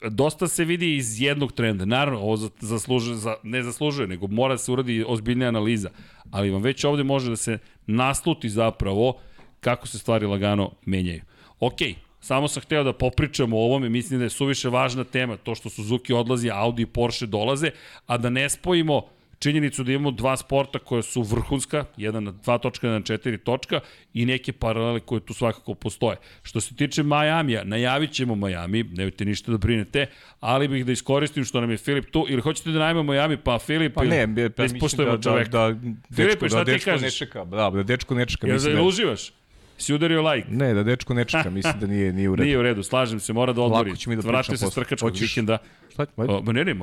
dosta 0.09 0.47
se 0.47 0.65
vidi 0.65 0.95
iz 0.95 1.21
jednog 1.21 1.51
trenda. 1.51 1.85
Naravno, 1.85 2.19
ovo 2.19 2.37
zaslužuje, 2.59 3.17
za, 3.17 3.35
ne 3.43 3.63
zaslužuje, 3.63 4.07
nego 4.07 4.27
mora 4.27 4.57
se 4.57 4.71
uradi 4.71 5.05
ozbiljna 5.07 5.47
analiza. 5.47 5.89
Ali 6.31 6.49
vam 6.49 6.61
već 6.61 6.83
ovde 6.83 7.03
može 7.03 7.29
da 7.29 7.35
se 7.35 7.57
nasluti 7.87 8.49
zapravo 8.49 9.17
kako 9.59 9.87
se 9.87 9.99
stvari 9.99 10.25
lagano 10.25 10.71
menjaju. 10.85 11.21
Okej, 11.59 11.95
Samo 12.23 12.47
sam 12.47 12.61
hteo 12.61 12.83
da 12.83 12.93
popričamo 12.93 13.57
o 13.57 13.63
ovome, 13.63 13.89
mislim 13.89 14.19
da 14.19 14.23
je 14.25 14.29
suviše 14.29 14.69
važna 14.69 15.03
tema, 15.03 15.37
to 15.37 15.55
što 15.55 15.69
Suzuki 15.69 16.13
odlazi, 16.13 16.49
Audi 16.53 16.81
i 16.81 16.85
Porsche 16.85 17.25
dolaze, 17.25 17.71
a 18.05 18.17
da 18.17 18.29
ne 18.29 18.49
spojimo 18.49 19.01
činjenicu 19.41 19.83
da 19.83 19.91
imamo 19.91 20.11
dva 20.11 20.37
sporta 20.37 20.79
koja 20.79 21.01
su 21.01 21.21
vrhunska, 21.21 21.85
jedan 21.97 22.23
na 22.23 22.31
dva 22.31 22.57
točka, 22.57 22.87
jedan 22.87 23.01
na 23.01 23.05
četiri 23.05 23.37
točka 23.37 23.79
i 24.13 24.25
neke 24.25 24.53
paralele 24.53 24.99
koje 24.99 25.21
tu 25.21 25.33
svakako 25.33 25.73
postoje. 25.73 26.17
Što 26.43 26.61
se 26.61 26.75
tiče 26.75 27.03
Majamija, 27.03 27.63
najavit 27.63 28.11
ćemo 28.11 28.35
Majami, 28.35 28.83
nemojte 28.83 29.25
ništa 29.25 29.51
da 29.51 29.57
brinete, 29.57 30.05
ali 30.39 30.67
bih 30.67 30.85
da 30.85 30.91
iskoristim 30.91 31.45
što 31.45 31.61
nam 31.61 31.71
je 31.71 31.77
Filip 31.77 32.11
tu, 32.11 32.25
ili 32.29 32.41
hoćete 32.41 32.71
da 32.71 32.79
najmemo 32.79 33.03
Majami, 33.03 33.37
pa 33.37 33.59
Filip, 33.59 33.93
pa 33.93 34.03
ne, 34.03 34.51
pa 34.55 34.63
mislim 34.63 35.05
da, 35.05 35.17
da, 35.17 35.43
da, 35.43 35.75
Filipe, 36.15 36.49
šta 36.49 36.63
da 36.63 36.73
ti 36.73 36.79
kažeš? 36.79 37.01
Ne 37.01 37.11
čeka, 37.11 37.45
da, 37.45 37.69
da 37.69 37.83
dečko 37.83 38.15
ne 38.15 38.25
čeka. 38.25 38.47
Ja 38.47 38.53
mislim 38.53 38.75
da 38.75 38.81
uživaš? 38.81 39.31
Si 39.77 39.93
udario 39.93 40.21
like? 40.21 40.47
Ne, 40.51 40.73
da 40.73 40.83
dečko 40.83 41.13
ne 41.13 41.25
čeka, 41.25 41.49
mislim 41.49 41.79
da 41.79 41.87
nije, 41.87 42.13
nije 42.13 42.29
u 42.29 42.35
redu. 42.35 42.45
Nije 42.47 42.57
u 42.57 42.61
redu, 42.61 42.83
slažem 42.83 43.19
se, 43.19 43.33
mora 43.33 43.53
da 43.53 43.61
odmori. 43.61 43.89
Lako 43.89 43.97
će 43.97 44.09
mi 44.09 44.15
da 44.15 44.21
Vrati 44.21 44.57
se 44.57 44.67
s 44.67 44.73
trkačkog 44.73 45.13
vikenda. 45.19 45.57
Šta 45.93 46.05
ajde. 46.17 46.33
O, 46.33 46.41
ne, 46.53 46.65
ne, 46.65 46.75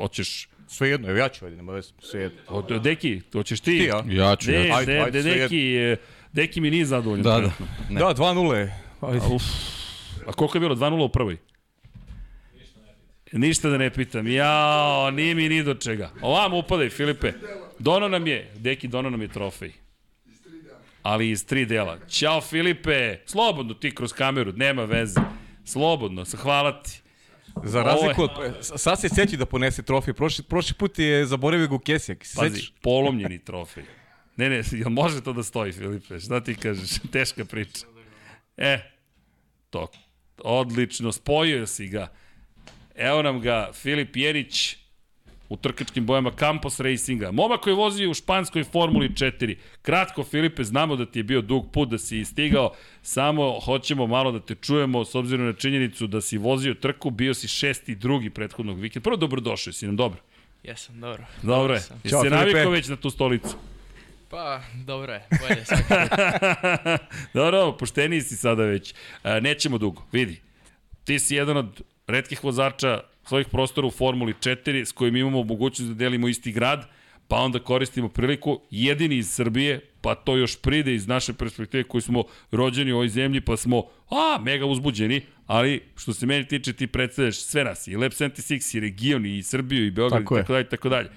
hoćeš... 0.00 0.48
Sve 0.66 0.88
jedno, 0.88 1.08
evo 1.08 1.18
ja 1.18 1.28
ću, 1.28 1.44
ajde, 1.44 1.56
nema 1.56 1.72
veze, 1.72 1.92
sve 1.98 2.20
jedno. 2.20 2.38
O, 2.48 2.62
deki, 2.78 3.20
hoćeš 3.32 3.60
ti? 3.60 3.78
Ti, 3.78 3.84
ja? 3.84 4.04
Ja 4.08 4.36
ću, 4.36 4.50
Ne, 4.50 4.56
ja 4.56 4.74
ću. 4.74 4.78
Ajde, 4.78 4.98
ajde, 5.00 5.22
sve 5.22 5.34
Deki, 5.34 5.96
Deki 6.32 6.60
mi 6.60 6.70
nije 6.70 6.84
zadovoljan. 6.84 7.22
Da, 7.22 7.40
da. 7.40 7.52
Ne. 7.90 8.00
Da, 8.00 8.14
2-0 8.14 8.52
je. 8.54 8.80
Ajde. 9.00 9.20
A 10.26 10.32
koliko 10.32 10.56
je 10.56 10.60
bilo? 10.60 10.74
2-0 10.74 11.04
u 11.04 11.08
prvoj? 11.08 11.36
Ništa 13.32 13.68
da 13.68 13.78
ne 13.78 13.90
pitam. 13.90 14.26
Jao, 14.26 15.10
nije 15.10 15.34
mi 15.34 15.48
ni 15.48 15.62
do 15.62 15.74
čega. 15.74 16.10
Ovam 16.22 16.54
upadaj, 16.54 16.90
Filipe. 16.90 17.32
Dono 17.78 18.08
nam 18.08 18.26
je, 18.26 18.50
Deki, 18.56 18.88
dono 18.88 19.10
nam 19.10 19.22
je 19.22 19.28
trofej. 19.28 19.72
Ali 21.02 21.30
iz 21.30 21.46
tri 21.46 21.66
dela. 21.66 21.98
Ćao, 22.08 22.40
Filipe. 22.40 23.18
Slobodno 23.26 23.74
ti 23.74 23.94
kroz 23.94 24.12
kameru, 24.12 24.52
nema 24.52 24.84
veze. 24.84 25.20
Slobodno, 25.64 26.24
hvala 26.36 26.82
ti. 26.82 27.00
Za 27.62 27.82
razliku 27.82 28.22
od... 28.22 28.30
Sad 28.60 29.00
se 29.00 29.08
seći 29.08 29.36
da 29.36 29.46
ponese 29.46 29.82
trofej. 29.82 30.14
Prošli, 30.14 30.44
prošli 30.44 30.74
put 30.74 30.98
je 30.98 31.26
zaboravio 31.26 31.68
ga 31.68 31.74
u 31.74 31.78
kesijak. 31.78 32.18
Pazi, 32.36 32.54
sećaš? 32.54 32.72
polomljeni 32.82 33.44
trofej. 33.44 33.84
Ne, 34.36 34.50
ne, 34.50 34.62
jel 34.72 34.90
može 34.90 35.20
to 35.20 35.32
da 35.32 35.42
stoji, 35.42 35.72
Filipe? 35.72 36.20
Šta 36.20 36.40
ti 36.44 36.54
kažeš? 36.54 36.90
Teška 37.12 37.44
priča. 37.44 37.86
E, 38.56 38.78
to. 39.70 39.88
Odlično, 40.38 41.12
spojio 41.12 41.66
si 41.66 41.88
ga. 41.88 42.12
Evo 42.94 43.22
nam 43.22 43.40
ga 43.40 43.70
Filip 43.74 44.16
Jerić 44.16 44.76
u 45.48 45.56
trkačkim 45.56 46.06
bojama 46.06 46.30
Campos 46.38 46.80
Racinga. 46.80 47.30
Momak 47.32 47.60
koji 47.60 47.76
vozi 47.76 48.06
u 48.06 48.14
španskoj 48.14 48.64
Formuli 48.64 49.08
4. 49.08 49.56
Kratko, 49.82 50.24
Filipe, 50.24 50.64
znamo 50.64 50.96
da 50.96 51.06
ti 51.06 51.18
je 51.18 51.22
bio 51.22 51.40
dug 51.40 51.70
put, 51.72 51.88
da 51.88 51.98
si 51.98 52.24
stigao, 52.24 52.74
samo 53.02 53.60
hoćemo 53.60 54.06
malo 54.06 54.32
da 54.32 54.40
te 54.40 54.54
čujemo 54.54 55.04
s 55.04 55.14
obzirom 55.14 55.46
na 55.46 55.52
činjenicu 55.52 56.06
da 56.06 56.20
si 56.20 56.38
vozio 56.38 56.74
trku, 56.74 57.10
bio 57.10 57.34
si 57.34 57.48
šesti 57.48 57.94
drugi 57.94 58.30
prethodnog 58.30 58.80
vikenda. 58.80 59.04
Prvo 59.04 59.16
dobrodošao, 59.16 59.72
si 59.72 59.86
nam 59.86 59.96
dobro. 59.96 60.20
Jesam, 60.62 61.00
dobro. 61.00 61.24
Dobro 61.42 61.74
je. 61.74 61.80
Jesi 62.04 62.16
se 62.22 62.30
navikao 62.30 62.70
već 62.70 62.88
na 62.88 62.96
tu 62.96 63.10
stolicu? 63.10 63.56
Pa, 64.30 64.60
dobro 64.86 65.12
je, 65.12 65.22
bolje. 65.40 65.64
Dobro, 67.34 67.72
pošteniji 67.72 68.20
si 68.20 68.36
sada 68.36 68.64
već. 68.64 68.94
E, 69.24 69.40
nećemo 69.40 69.78
dugo, 69.78 70.02
vidi. 70.12 70.40
Ti 71.04 71.18
si 71.18 71.34
jedan 71.34 71.56
od 71.56 71.82
redkih 72.06 72.44
vozača 72.44 73.00
svojih 73.24 73.48
prostora 73.48 73.86
u 73.86 73.90
Formuli 73.90 74.32
4 74.32 74.84
s 74.84 74.92
kojim 74.92 75.16
imamo 75.16 75.44
mogućnost 75.44 75.88
da 75.88 75.94
delimo 75.94 76.28
isti 76.28 76.52
grad, 76.52 76.86
pa 77.28 77.36
onda 77.36 77.58
koristimo 77.58 78.08
priliku, 78.08 78.60
jedini 78.70 79.16
iz 79.16 79.30
Srbije, 79.30 79.80
pa 80.00 80.14
to 80.14 80.36
još 80.36 80.56
pride 80.56 80.94
iz 80.94 81.06
naše 81.06 81.32
perspektive 81.32 81.84
koji 81.84 82.02
smo 82.02 82.24
rođeni 82.50 82.92
u 82.92 82.94
ovoj 82.94 83.08
zemlji, 83.08 83.40
pa 83.40 83.56
smo, 83.56 83.82
a, 84.10 84.38
mega 84.42 84.66
uzbuđeni, 84.66 85.20
ali 85.46 85.82
što 85.96 86.12
se 86.12 86.26
meni 86.26 86.48
tiče 86.48 86.72
ti 86.72 86.86
predstavljaš 86.86 87.36
sve 87.36 87.64
nas, 87.64 87.88
i 87.88 87.96
Lab 87.96 88.12
76, 88.12 88.76
i 88.76 88.80
region, 88.80 89.26
i 89.26 89.42
Srbiju, 89.42 89.86
i 89.86 89.90
Beograd, 89.90 90.22
i 90.22 90.24
Tako 90.24 90.36
je. 90.36 90.42
tako 90.42 90.52
dalje, 90.52 90.68
tako 90.68 90.88
dalje. 90.88 91.10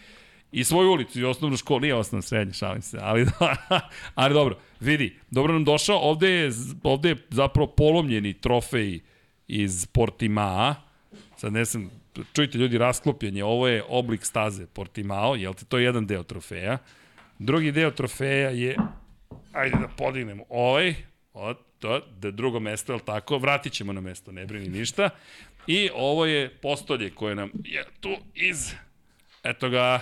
I 0.52 0.64
svoju 0.64 0.92
ulicu 0.92 1.20
i 1.20 1.24
osnovnu 1.24 1.58
školu, 1.58 1.80
nije 1.80 1.96
osnovna 1.96 2.22
srednja, 2.22 2.54
šalim 2.54 2.82
se, 2.82 2.98
ali, 3.02 3.26
ali 4.16 4.34
dobro, 4.34 4.58
vidi, 4.80 5.16
dobro 5.32 5.54
nam 5.54 5.64
došao, 5.64 5.98
ovde 5.98 6.30
je, 6.30 6.52
ovde 6.84 7.10
je 7.10 7.16
zapravo 7.30 7.68
polomljeni 7.68 8.34
trofej 8.34 9.00
iz 9.48 9.86
Portimaa, 9.86 10.87
sad 11.38 11.54
ne 11.54 11.66
sam, 11.66 11.92
čujte 12.36 12.58
ljudi, 12.58 12.78
rasklopljen 12.78 13.38
je, 13.38 13.44
ovo 13.44 13.68
je 13.68 13.84
oblik 13.88 14.26
staze 14.26 14.66
Portimao, 14.66 15.36
jel 15.36 15.54
te, 15.54 15.66
to 15.66 15.78
je 15.78 15.84
jedan 15.84 16.08
deo 16.08 16.24
trofeja. 16.24 16.78
Drugi 17.40 17.72
deo 17.72 17.92
trofeja 17.92 18.50
je, 18.50 18.78
ajde 19.54 19.78
da 19.78 19.88
podignemo 19.88 20.44
ovaj, 20.50 20.96
o, 21.34 21.54
to, 21.54 22.02
da 22.20 22.32
drugo 22.32 22.60
mesto, 22.60 22.94
jel 22.94 23.00
tako, 23.00 23.38
vratit 23.38 23.74
ćemo 23.74 23.94
na 23.94 24.02
mesto, 24.02 24.32
ne 24.32 24.46
brini 24.46 24.70
ništa. 24.70 25.10
I 25.68 25.90
ovo 25.94 26.26
je 26.26 26.50
postolje 26.50 27.10
koje 27.10 27.36
nam 27.36 27.52
je 27.64 27.86
tu 28.00 28.16
iz, 28.36 28.74
eto 29.44 29.70
ga, 29.70 30.00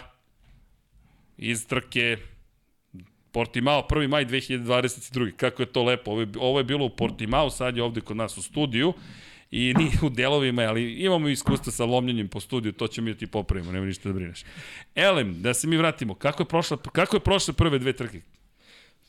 iz 1.38 1.68
trke 1.68 2.18
Portimao, 3.32 3.88
1. 3.90 4.08
maj 4.08 4.26
2022. 4.26 5.32
Kako 5.32 5.62
je 5.62 5.66
to 5.66 5.84
lepo. 5.84 6.12
Ovo 6.12 6.22
je, 6.22 6.28
ovo 6.40 6.60
je 6.60 6.64
bilo 6.64 6.86
u 6.86 6.90
Portimao, 6.90 7.50
sad 7.50 7.78
je 7.78 7.84
ovde 7.84 8.02
kod 8.02 8.18
nas 8.18 8.38
u 8.38 8.42
studiju 8.42 8.94
i 9.56 9.74
ni 9.74 9.92
u 10.02 10.10
delovima, 10.10 10.62
ali 10.62 10.94
imamo 10.94 11.30
iskustva 11.30 11.72
sa 11.72 11.86
lomljenjem 11.86 12.28
po 12.28 12.40
studiju, 12.40 12.74
to 12.74 12.88
ćemo 12.88 13.06
mi 13.06 13.14
da 13.14 13.20
ti 13.20 13.28
popravimo, 13.28 13.72
nema 13.72 13.86
ništa 13.86 14.10
da 14.10 14.14
brineš. 14.14 14.44
Elem, 14.96 15.42
da 15.42 15.54
se 15.54 15.68
mi 15.68 15.78
vratimo, 15.78 16.16
kako 16.16 16.44
je 16.44 16.48
prošla, 16.48 16.78
kako 16.78 17.16
je 17.16 17.20
prošle 17.20 17.54
prve 17.54 17.80
dve 17.80 17.94
trke? 17.94 18.22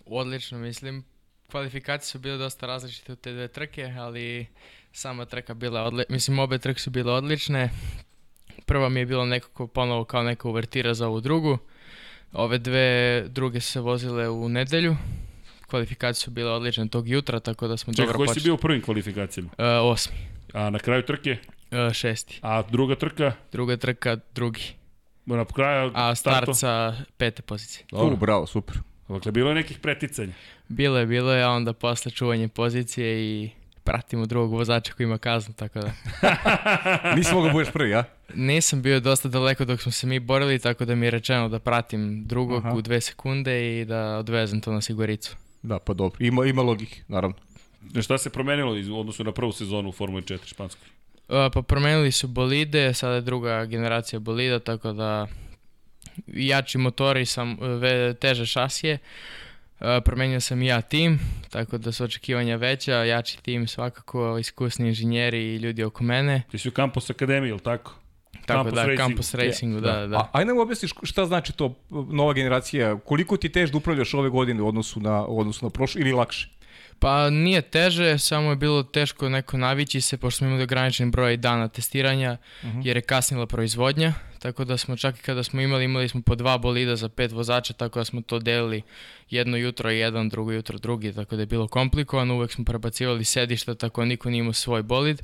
Odlično, 0.07 0.59
mislim. 0.59 1.05
Kvalifikacije 1.51 2.11
su 2.11 2.19
bile 2.19 2.37
dosta 2.37 2.67
različite 2.67 3.13
u 3.13 3.17
te 3.17 3.33
dve 3.33 3.49
trke, 3.49 3.85
ali 3.99 4.47
sama 4.93 5.25
trka 5.25 5.55
bila 5.55 5.83
odlična. 5.83 6.15
Mislim, 6.15 6.39
obe 6.39 6.59
trke 6.59 6.81
su 6.81 6.91
bile 6.91 7.13
odlične. 7.13 7.71
Prva 8.67 8.89
mi 8.89 9.01
je 9.01 9.07
bilo 9.07 9.27
nekako 9.27 9.67
ponovo 9.67 10.05
kao 10.05 10.23
neka 10.23 10.49
uvertira 10.49 10.95
za 10.95 11.09
ovu 11.09 11.21
drugu. 11.21 11.59
Ove 12.33 12.59
dve 12.59 13.25
druge 13.29 13.61
se 13.61 13.81
vozile 13.81 14.29
u 14.29 14.49
nedelju. 14.49 14.97
Kvalifikacije 15.67 16.25
su 16.25 16.31
bile 16.31 16.51
odlične 16.51 16.89
tog 16.89 17.09
jutra, 17.09 17.41
tako 17.41 17.69
da 17.69 17.77
smo 17.77 17.93
Čekaj, 17.93 18.07
dobro 18.07 18.17
koji 18.17 18.29
si 18.29 18.35
počeli. 18.35 18.45
bio 18.45 18.55
u 18.55 18.59
prvim 18.59 18.83
kvalifikacijama? 18.83 19.51
Uh, 19.59 19.65
osmi, 19.93 20.17
A 20.57 20.71
na 20.71 20.79
kraju 20.79 21.03
trke? 21.03 21.37
uh, 21.71 21.93
šesti. 21.93 22.41
A 22.43 22.63
druga 22.63 22.95
trka? 22.95 23.33
Druga 23.53 23.77
trka, 23.77 24.17
drugi. 24.35 24.75
Na 25.27 25.45
kraju 25.45 25.91
A 25.95 26.15
start 26.15 26.49
sa 26.55 26.95
pete 27.17 27.43
pozicije. 27.43 27.87
U, 27.93 28.17
bravo, 28.17 28.47
super. 28.47 28.77
Dakle, 29.09 29.33
bilo 29.33 29.49
je 29.51 29.55
nekih 29.55 29.79
preticanja. 29.79 30.33
Bilo 30.69 30.99
je, 30.99 31.07
bilo 31.07 31.33
je, 31.33 31.43
a 31.43 31.51
onda 31.51 31.73
posle 31.73 32.11
čuvanje 32.11 32.49
pozicije 32.49 33.21
i 33.21 33.51
pratimo 33.85 34.27
drugog 34.27 34.53
vozača 34.53 34.93
koji 34.93 35.05
ima 35.05 35.19
kaznu, 35.19 35.55
tako 35.55 35.81
da. 35.81 35.93
Nisi 37.17 37.35
mogao 37.35 37.53
budeš 37.53 37.73
prvi, 37.73 37.91
ja? 37.91 38.05
Nisam 38.35 38.83
bio 38.83 39.01
dosta 39.01 39.29
daleko 39.29 39.65
dok 39.65 39.81
smo 39.83 39.93
se 39.93 40.07
mi 40.07 40.21
borili, 40.21 40.59
tako 40.59 40.85
da 40.85 40.95
mi 40.95 41.07
je 41.07 41.11
rečeno 41.11 41.49
da 41.49 41.59
pratim 41.59 42.25
drugog 42.27 42.67
Aha. 42.67 42.75
u 42.75 42.83
dve 42.83 43.01
sekunde 43.01 43.81
i 43.81 43.85
da 43.85 44.19
odvezem 44.19 44.61
to 44.61 44.73
na 44.73 44.81
siguricu. 44.81 45.37
Da, 45.63 45.79
pa 45.79 45.95
dobro. 45.95 46.17
Ima, 46.21 46.47
ima 46.47 46.63
logike, 46.63 47.01
naravno. 47.09 47.37
Šta 47.97 48.19
se 48.19 48.31
promenilo 48.31 48.77
iz- 48.77 48.89
u 48.89 48.99
odnosu 48.99 49.25
na 49.25 49.33
prvu 49.33 49.53
sezonu 49.53 49.89
u 49.89 49.93
Formuli 49.93 50.23
4 50.23 50.47
španskoj? 50.47 50.89
A, 51.29 51.51
Pa 51.51 51.63
promenili 51.63 52.13
su 52.13 52.29
bolide, 52.29 52.95
sada 52.95 53.15
je 53.15 53.21
druga 53.21 53.65
generacija 53.65 54.21
bolida, 54.21 54.59
tako 54.59 54.93
da 54.93 55.27
jači 56.27 56.79
motori, 56.79 57.27
sam, 57.27 57.57
teže 58.21 58.47
šasije. 58.47 58.99
A, 59.79 60.01
Promenio 60.01 60.41
sam 60.41 60.63
i 60.63 60.67
ja 60.67 60.81
tim, 60.81 61.19
tako 61.51 61.79
da 61.79 61.93
su 61.93 62.05
očekivanja 62.05 62.57
veća, 62.57 62.95
jači 62.95 63.43
tim 63.43 63.69
svakako, 63.69 64.39
iskusni 64.39 64.89
inženjeri 64.89 65.45
i 65.45 65.57
ljudi 65.57 65.85
oko 65.85 66.05
mene. 66.05 66.43
Ti 66.51 66.59
si 66.59 66.69
u 66.69 66.73
Campus 66.73 67.11
Akademiji, 67.11 67.51
ili 67.51 67.61
tako? 67.61 67.95
Tako 68.47 68.59
Campus 68.59 68.75
da, 68.75 68.83
Racingu. 68.83 68.99
Campus 69.03 69.35
Racingu, 69.35 69.81
da, 69.81 69.93
da. 69.93 70.07
da. 70.07 70.17
A, 70.17 70.29
ajde 70.33 70.49
nam 70.49 70.59
objasniš 70.59 70.93
šta 71.03 71.27
znači 71.27 71.53
to 71.53 71.75
nova 72.11 72.33
generacija, 72.33 72.99
koliko 72.99 73.37
ti 73.37 73.49
teš 73.49 73.71
da 73.71 73.79
upravljaš 73.79 74.15
ove 74.15 74.31
godine 74.31 74.63
u 74.63 74.69
odnosu 74.69 75.01
na, 75.01 75.25
u 75.25 75.41
odnosu 75.41 75.65
na 75.65 75.71
prošlo 75.71 76.01
ili 76.01 76.13
lakše? 76.13 76.49
Pa 76.99 77.31
nije 77.31 77.63
teže, 77.63 78.19
samo 78.19 78.51
je 78.51 78.57
bilo 78.57 78.83
teško 78.83 79.29
neko 79.29 79.57
navići 79.57 80.01
se, 80.01 80.17
pošto 80.17 80.39
smo 80.39 80.47
imali 80.47 80.63
ograničen 80.63 81.11
broj 81.11 81.37
dana 81.37 81.69
testiranja, 81.69 82.37
jer 82.83 82.97
je 82.97 83.01
kasnila 83.01 83.47
proizvodnja, 83.47 84.13
tako 84.39 84.65
da 84.65 84.77
smo 84.77 84.97
čak 84.97 85.19
i 85.19 85.23
kada 85.23 85.43
smo 85.43 85.61
imali, 85.61 85.85
imali 85.85 86.09
smo 86.09 86.23
po 86.23 86.35
dva 86.35 86.59
bolida 86.59 86.97
za 86.97 87.09
pet 87.09 87.33
vozača, 87.33 87.73
tako 87.73 87.99
da 87.99 88.05
smo 88.05 88.21
to 88.21 88.39
delili 88.39 88.83
jedno 89.31 89.57
jutro 89.57 89.91
jedan, 89.91 90.29
drugo 90.29 90.53
jutro 90.53 90.79
drugi, 90.79 91.13
tako 91.13 91.37
da 91.37 91.43
je 91.43 91.47
bilo 91.47 91.69
komplikovano, 91.69 92.35
uvek 92.35 92.53
smo 92.53 92.65
prebacivali 92.65 93.25
sedišta, 93.25 93.75
tako 93.75 94.01
da 94.01 94.05
niko 94.05 94.31
nije 94.31 94.39
imao 94.39 94.53
svoj 94.53 94.83
bolid, 94.83 95.23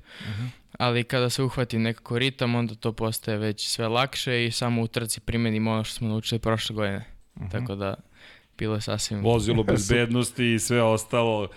ali 0.79 1.05
kada 1.05 1.31
se 1.31 1.43
uhvati 1.43 1.79
nekako 1.79 2.18
ritam, 2.18 2.55
onda 2.55 2.75
to 2.75 2.93
postaje 2.93 3.39
već 3.39 3.68
sve 3.68 3.89
lakše 3.89 4.47
i 4.47 4.51
samo 4.51 4.83
u 4.83 4.87
trci 4.87 5.20
primenimo 5.20 5.73
ono 5.73 5.85
što 5.85 5.95
smo 5.95 6.09
naučili 6.09 6.39
prošle 6.39 6.75
godine, 6.75 7.05
tako 7.53 7.75
da 7.75 7.95
bilo 8.59 8.74
je 8.74 8.80
sasvim... 8.80 9.22
Vozilo 9.22 9.62
bezbednosti 9.72 10.55
i 10.55 10.59
sve 10.59 10.82
ostalo. 10.82 11.48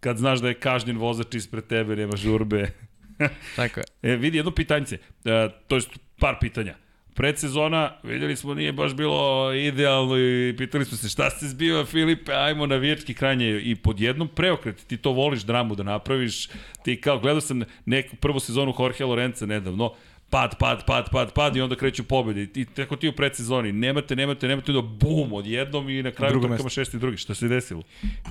Kad 0.00 0.16
znaš 0.18 0.40
da 0.40 0.48
je 0.48 0.54
kažnjen 0.54 0.98
vozač 0.98 1.34
ispred 1.34 1.66
tebe, 1.66 1.96
nema 1.96 2.16
žurbe. 2.16 2.70
Tako 3.56 3.80
je. 3.80 4.12
E, 4.12 4.16
vidi, 4.16 4.36
jedno 4.36 4.50
pitanjce, 4.50 4.98
e, 5.24 5.48
to 5.66 5.74
jest 5.74 5.88
par 6.18 6.36
pitanja. 6.40 6.74
Predsezona, 7.14 7.92
vidjeli 8.02 8.36
smo, 8.36 8.54
nije 8.54 8.72
baš 8.72 8.94
bilo 8.94 9.52
idealno 9.52 10.18
i 10.18 10.54
pitali 10.58 10.84
smo 10.84 10.96
se 10.96 11.08
šta 11.08 11.30
se 11.30 11.48
zbiva, 11.48 11.84
Filipe, 11.84 12.32
ajmo 12.32 12.66
na 12.66 12.76
vječki 12.76 13.14
kranje 13.14 13.60
i 13.60 13.74
pod 13.74 14.00
jednom 14.00 14.28
preokret, 14.28 14.86
ti 14.86 14.96
to 14.96 15.12
voliš 15.12 15.42
dramu 15.42 15.74
da 15.74 15.82
napraviš, 15.82 16.48
ti 16.84 17.00
kao, 17.00 17.18
gledao 17.18 17.40
sam 17.40 17.62
neku 17.84 18.16
prvu 18.16 18.40
sezonu 18.40 18.74
Jorge 18.78 19.04
Lorenza 19.04 19.46
nedavno, 19.46 19.94
pad, 20.30 20.58
pad, 20.58 20.86
pad, 20.86 21.10
pad, 21.10 21.32
pad 21.32 21.56
i 21.56 21.60
onda 21.60 21.76
kreću 21.76 22.04
pobjede. 22.04 22.60
I 22.60 22.64
tako 22.64 22.96
ti 22.96 23.08
u 23.08 23.12
predsezoni, 23.12 23.72
nemate, 23.72 24.16
nemate, 24.16 24.48
nemate, 24.48 24.72
onda 24.72 24.88
bum, 24.88 25.32
odjednom 25.32 25.88
i 25.88 26.02
na 26.02 26.10
kraju 26.10 26.30
Drugo 26.30 26.46
trkama 26.46 26.64
mesto. 26.64 26.68
šesti 26.68 26.96
i 26.96 27.00
drugi. 27.00 27.16
Šta 27.16 27.34
se 27.34 27.48
desilo? 27.48 27.82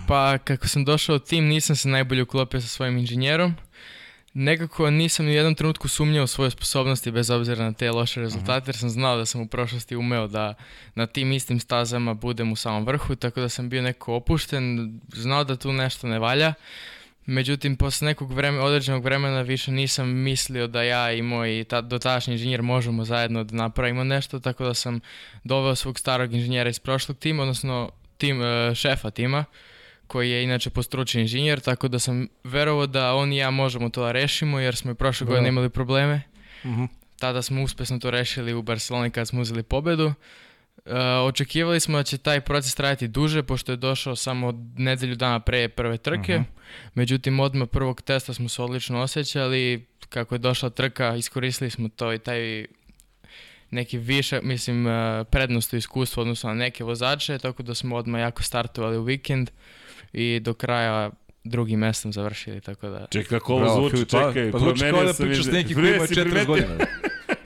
Pa 0.08 0.38
kako 0.38 0.68
sam 0.68 0.86
došao 0.86 1.20
tim 1.20 1.46
nisam 1.46 1.76
se 1.76 1.90
najbolje 1.90 2.24
uklopio 2.24 2.62
sa 2.62 2.68
svojim 2.68 2.98
inženjerom. 2.98 3.56
Nekako 4.34 4.90
nisam 4.90 5.26
ni 5.26 5.32
u 5.32 5.36
jednom 5.36 5.56
trenutku 5.56 5.88
sumnjao 5.88 6.24
u 6.24 6.28
svoje 6.28 6.52
sposobnosti 6.52 7.12
bez 7.12 7.30
obzira 7.30 7.64
na 7.64 7.74
te 7.74 7.92
loše 7.92 8.22
rezultate 8.22 8.70
jer 8.70 8.76
sam 8.76 8.90
znao 8.90 9.18
da 9.18 9.26
sam 9.26 9.42
u 9.42 9.48
prošlosti 9.48 9.96
umeo 9.96 10.28
da 10.28 10.54
na 10.96 11.08
tim 11.08 11.32
istim 11.32 11.60
stazama 11.60 12.14
budem 12.14 12.52
u 12.52 12.56
samom 12.56 12.86
vrhu 12.86 13.16
tako 13.16 13.42
da 13.42 13.50
sam 13.50 13.70
bio 13.70 13.82
neko 13.82 14.14
opušten, 14.14 14.94
znao 15.14 15.44
da 15.44 15.56
tu 15.56 15.74
nešto 15.74 16.08
ne 16.08 16.20
valja. 16.20 16.54
Međutim, 17.26 17.78
posle 17.78 18.06
nekog 18.06 18.32
vremena, 18.32 18.64
određenog 18.64 19.04
vremena 19.04 19.42
više 19.42 19.72
nisam 19.72 20.10
mislio 20.10 20.68
da 20.68 20.84
ja 20.84 21.12
i 21.12 21.22
moj 21.22 21.66
ta, 21.70 21.82
dotadašnji 21.82 22.34
inženjer 22.34 22.62
možemo 22.62 23.06
zajedno 23.06 23.44
da 23.44 23.56
napravimo 23.56 24.04
nešto, 24.04 24.40
tako 24.40 24.64
da 24.64 24.74
sam 24.74 25.00
doveo 25.44 25.76
svog 25.76 26.00
starog 26.00 26.34
inženjera 26.34 26.70
iz 26.70 26.80
prošlog 26.80 27.18
tima, 27.18 27.42
odnosno 27.42 27.92
tim, 28.18 28.42
e, 28.44 28.76
šefa 28.76 29.10
tima, 29.10 29.46
koji 30.08 30.32
je 30.32 30.44
inače 30.44 30.70
postručen 30.70 31.22
inženjer, 31.22 31.60
tako 31.60 31.88
da 31.88 32.00
sam 32.00 32.28
verovao 32.44 32.88
da 32.88 33.16
on 33.16 33.34
i 33.34 33.38
ja 33.38 33.52
možemo 33.52 33.90
to 33.90 34.04
da 34.04 34.12
rešimo, 34.12 34.60
jer 34.60 34.76
smo 34.76 34.92
i 34.92 34.96
prošle 34.96 35.28
godine 35.28 35.50
imali 35.50 35.70
probleme. 35.70 36.22
Mhm. 36.66 36.84
Tada 37.20 37.42
smo 37.42 37.64
uspešno 37.64 38.00
to 38.00 38.12
rešili 38.12 38.54
u 38.54 38.62
Barceloni 38.62 39.12
kad 39.12 39.28
smo 39.28 39.42
uzeli 39.42 39.64
pobedu. 39.64 40.14
E, 40.86 41.00
očekivali 41.02 41.80
smo 41.80 41.98
da 41.98 42.04
će 42.04 42.18
taj 42.18 42.42
proces 42.42 42.76
trajati 42.76 43.08
duže, 43.08 43.44
pošto 43.44 43.72
je 43.72 43.76
došao 43.76 44.16
samo 44.16 44.54
nedelju 44.78 45.16
dana 45.16 45.40
pre 45.40 45.70
prve 45.70 45.98
trke. 45.98 46.42
Međutim, 46.94 47.40
odmah 47.40 47.68
prvog 47.72 48.02
testa 48.02 48.34
smo 48.34 48.50
se 48.50 48.62
odlično 48.62 49.02
osjećali. 49.02 49.86
Kako 50.10 50.36
je 50.36 50.40
došla 50.40 50.70
trka, 50.70 51.16
iskoristili 51.16 51.70
smo 51.70 51.90
to 51.90 52.14
i 52.14 52.20
taj 52.20 52.66
neki 53.72 53.98
više, 53.98 54.40
mislim, 54.44 54.88
e, 54.88 55.24
prednost 55.32 55.74
u 55.74 55.78
iskustvu 55.78 56.22
odnosno 56.22 56.50
na 56.50 56.56
neke 56.56 56.84
vozače, 56.84 57.38
tako 57.38 57.64
da 57.64 57.76
smo 57.76 57.96
odmah 57.96 58.22
jako 58.22 58.44
startovali 58.44 58.98
u 58.98 59.04
vikend 59.04 59.50
i 60.14 60.40
do 60.40 60.54
kraja 60.54 61.12
drugim 61.44 61.80
mestom 61.80 62.14
završili, 62.14 62.62
tako 62.62 62.90
da... 62.90 63.08
Čekaj, 63.12 63.40
kako 63.40 63.54
ovo 63.54 63.76
zvuči, 63.76 63.96
Filip, 63.96 64.12
pa- 64.12 64.34
čekaj, 64.34 64.52
pa 64.52 64.60
zvuči 64.60 64.80
promenio 64.80 65.02
kao 65.02 65.14
da 65.14 65.26
pričaš 65.26 65.46
nekim 65.46 65.76
koji 65.76 65.96
ima 65.96 66.08
si 66.08 66.14
40 66.14 66.22
primetio? 66.22 66.46
godina. 66.46 66.86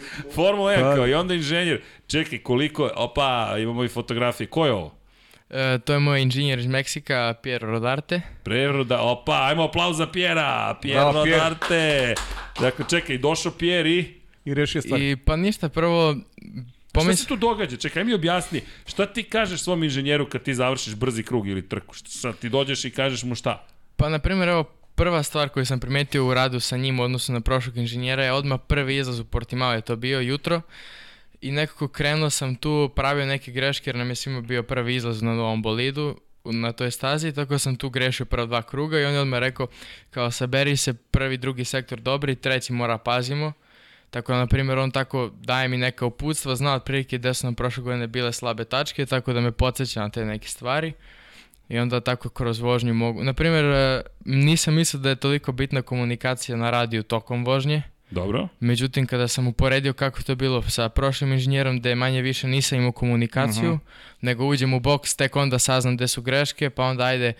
Formula 0.36 0.72
1 0.72 0.82
Pa- 0.82 0.96
kao 0.96 1.08
i 1.08 1.14
onda 1.14 1.34
inženjer. 1.34 1.82
Čekaj, 2.08 2.40
koliko 2.40 2.86
je, 2.86 2.92
opa, 2.96 3.56
imamo 3.60 3.84
i 3.84 3.88
fotografije. 3.88 4.48
Ko 4.48 4.66
je 4.66 4.72
ovo? 4.72 4.96
E, 5.50 5.80
to 5.86 5.94
je 5.94 6.00
moj 6.00 6.22
inženjer 6.22 6.60
iz 6.60 6.68
Meksika, 6.68 7.34
Piero 7.44 7.72
Rodarte. 7.72 8.22
Preroda, 8.44 9.02
opa, 9.02 9.48
ajmo 9.48 9.64
aplauz 9.64 9.98
za 9.98 10.08
Pjera, 10.08 10.78
Piero 10.82 11.12
Bravo, 11.12 11.24
Pierre. 11.24 11.44
Rodarte. 11.44 12.16
Dakle, 12.60 12.86
čekaj, 12.90 13.18
došao 13.18 13.52
Pjer 13.52 13.86
i... 13.86 14.20
I 14.46 14.54
rešio 14.54 14.82
stvar. 14.82 15.02
I 15.02 15.16
pa 15.16 15.36
ništa, 15.36 15.70
prvo... 15.70 16.16
Šta 16.90 17.00
Pomis... 17.00 17.20
se 17.22 17.28
tu 17.28 17.36
događa? 17.36 17.78
Čekaj, 17.78 18.02
aj 18.02 18.06
mi 18.06 18.14
objasni. 18.14 18.62
Šta 18.86 19.06
ti 19.06 19.24
kažeš 19.24 19.62
svom 19.62 19.84
inženjeru 19.84 20.30
kad 20.30 20.44
ti 20.44 20.54
završiš 20.54 20.96
brzi 20.96 21.24
krug 21.24 21.48
ili 21.48 21.70
trku? 21.70 21.94
Šta, 21.94 22.10
sad 22.10 22.38
ti 22.38 22.50
dođeš 22.50 22.86
i 22.86 22.92
kažeš 22.92 23.24
mu 23.24 23.36
šta? 23.36 23.66
Pa, 23.96 24.10
na 24.10 24.20
primjer, 24.20 24.50
evo, 24.50 24.64
prva 25.00 25.24
stvar 25.24 25.50
koju 25.50 25.66
sam 25.66 25.80
primetio 25.80 26.28
u 26.28 26.34
radu 26.34 26.60
sa 26.60 26.78
njim 26.78 27.00
u 27.00 27.04
odnosu 27.04 27.34
na 27.34 27.42
prošlog 27.42 27.78
inženjera 27.78 28.24
je 28.24 28.32
odmah 28.32 28.60
prvi 28.68 28.98
izlaz 28.98 29.20
u 29.20 29.26
Portimao, 29.26 29.74
je 29.74 29.82
to 29.82 29.96
bio 29.96 30.20
jutro. 30.20 30.62
I 31.42 31.52
nekako 31.52 31.88
krenuo 31.88 32.30
sam 32.30 32.56
tu, 32.56 32.92
pravio 32.96 33.26
neke 33.26 33.52
greške 33.52 33.90
jer 33.90 33.96
nam 33.96 34.10
je 34.10 34.16
svima 34.16 34.42
bio 34.42 34.64
prvi 34.64 34.96
izlaz 34.96 35.22
na 35.22 35.36
novom 35.36 35.62
bolidu 35.62 36.20
na 36.46 36.72
toj 36.72 36.92
stazi, 36.92 37.32
tako 37.32 37.60
sam 37.60 37.76
tu 37.76 37.90
grešio 37.90 38.26
prva 38.26 38.46
dva 38.46 38.62
kruga 38.62 39.00
i 39.00 39.06
on 39.06 39.14
je 39.14 39.20
odmah 39.20 39.40
rekao 39.40 39.68
kao 40.10 40.32
saberi 40.32 40.78
se 40.78 40.94
prvi, 40.94 41.38
drugi 41.38 41.66
sektor 41.66 42.00
dobri, 42.00 42.36
treći 42.36 42.74
mora 42.74 42.98
pazimo. 42.98 43.54
Tako 44.10 44.32
da, 44.32 44.38
na 44.38 44.48
primjer, 44.48 44.78
on 44.78 44.92
tako 44.92 45.32
daje 45.34 45.68
mi 45.68 45.78
neka 45.78 46.06
uputstva, 46.06 46.56
zna 46.56 46.76
otprilike 46.76 47.18
gde 47.18 47.34
su 47.34 47.48
nam 47.48 47.56
prošle 47.56 47.84
godine 47.84 48.08
bile 48.08 48.34
slabe 48.34 48.66
tačke, 48.66 49.06
tako 49.06 49.34
da 49.34 49.42
me 49.42 49.52
podsjeća 49.52 50.02
na 50.02 50.10
te 50.10 50.26
neke 50.26 50.48
stvari. 50.48 50.94
I 51.70 51.80
onda 51.80 52.00
tako 52.00 52.30
kroz 52.30 52.60
vožnju 52.60 52.94
mogu... 52.94 53.24
Na 53.24 53.34
primjer, 53.34 53.66
e, 53.66 54.02
nisam 54.26 54.74
mislio 54.74 55.00
da 55.00 55.10
je 55.10 55.16
toliko 55.16 55.52
bitna 55.52 55.82
komunikacija 55.82 56.58
na 56.58 56.70
radiju 56.70 57.04
tokom 57.04 57.46
vožnje. 57.46 57.84
Dobro. 58.12 58.48
Međutim, 58.60 59.06
kada 59.06 59.28
sam 59.28 59.48
uporedio 59.48 59.94
kako 59.94 60.24
to 60.24 60.36
bilo 60.36 60.62
sa 60.62 60.90
prošlim 60.90 61.34
inženjerom, 61.34 61.82
da 61.82 61.90
je 61.90 61.96
manje 61.96 62.22
više 62.22 62.48
nisam 62.48 62.78
imao 62.78 62.92
komunikaciju, 62.92 63.80
nego 64.22 64.46
uđem 64.46 64.74
u 64.74 64.80
boks, 64.80 65.16
tek 65.16 65.36
onda 65.36 65.60
saznam 65.60 65.96
gde 65.96 66.08
su 66.08 66.22
greške, 66.22 66.70
pa 66.70 66.84
onda 66.84 67.04
ajde, 67.04 67.34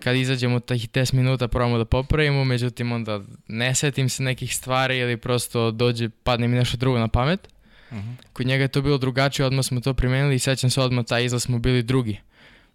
kad 0.00 0.16
izađemo 0.16 0.60
tih 0.60 0.90
10 0.90 1.14
minuta 1.14 1.48
probamo 1.48 1.78
da 1.78 1.84
popravimo, 1.84 2.44
međutim 2.44 2.92
onda 2.92 3.20
ne 3.48 3.74
setim 3.74 4.08
se 4.08 4.22
nekih 4.22 4.56
stvari 4.56 4.98
ili 4.98 5.16
prosto 5.16 5.70
dođe, 5.70 6.08
padne 6.08 6.48
mi 6.48 6.56
nešto 6.56 6.76
drugo 6.76 6.98
na 6.98 7.08
pamet. 7.08 7.48
Kod 8.32 8.46
njega 8.46 8.64
je 8.64 8.68
to 8.68 8.82
bilo 8.82 8.98
drugačije, 8.98 9.46
odmah 9.46 9.64
smo 9.64 9.80
to 9.80 9.94
primenili 9.94 10.34
i 10.34 10.38
sećam 10.38 10.70
se 10.70 10.80
odmah 10.80 11.04
taj 11.04 11.24
izlaz 11.24 11.42
smo 11.42 11.58
bili 11.58 11.82
drugi. 11.82 12.20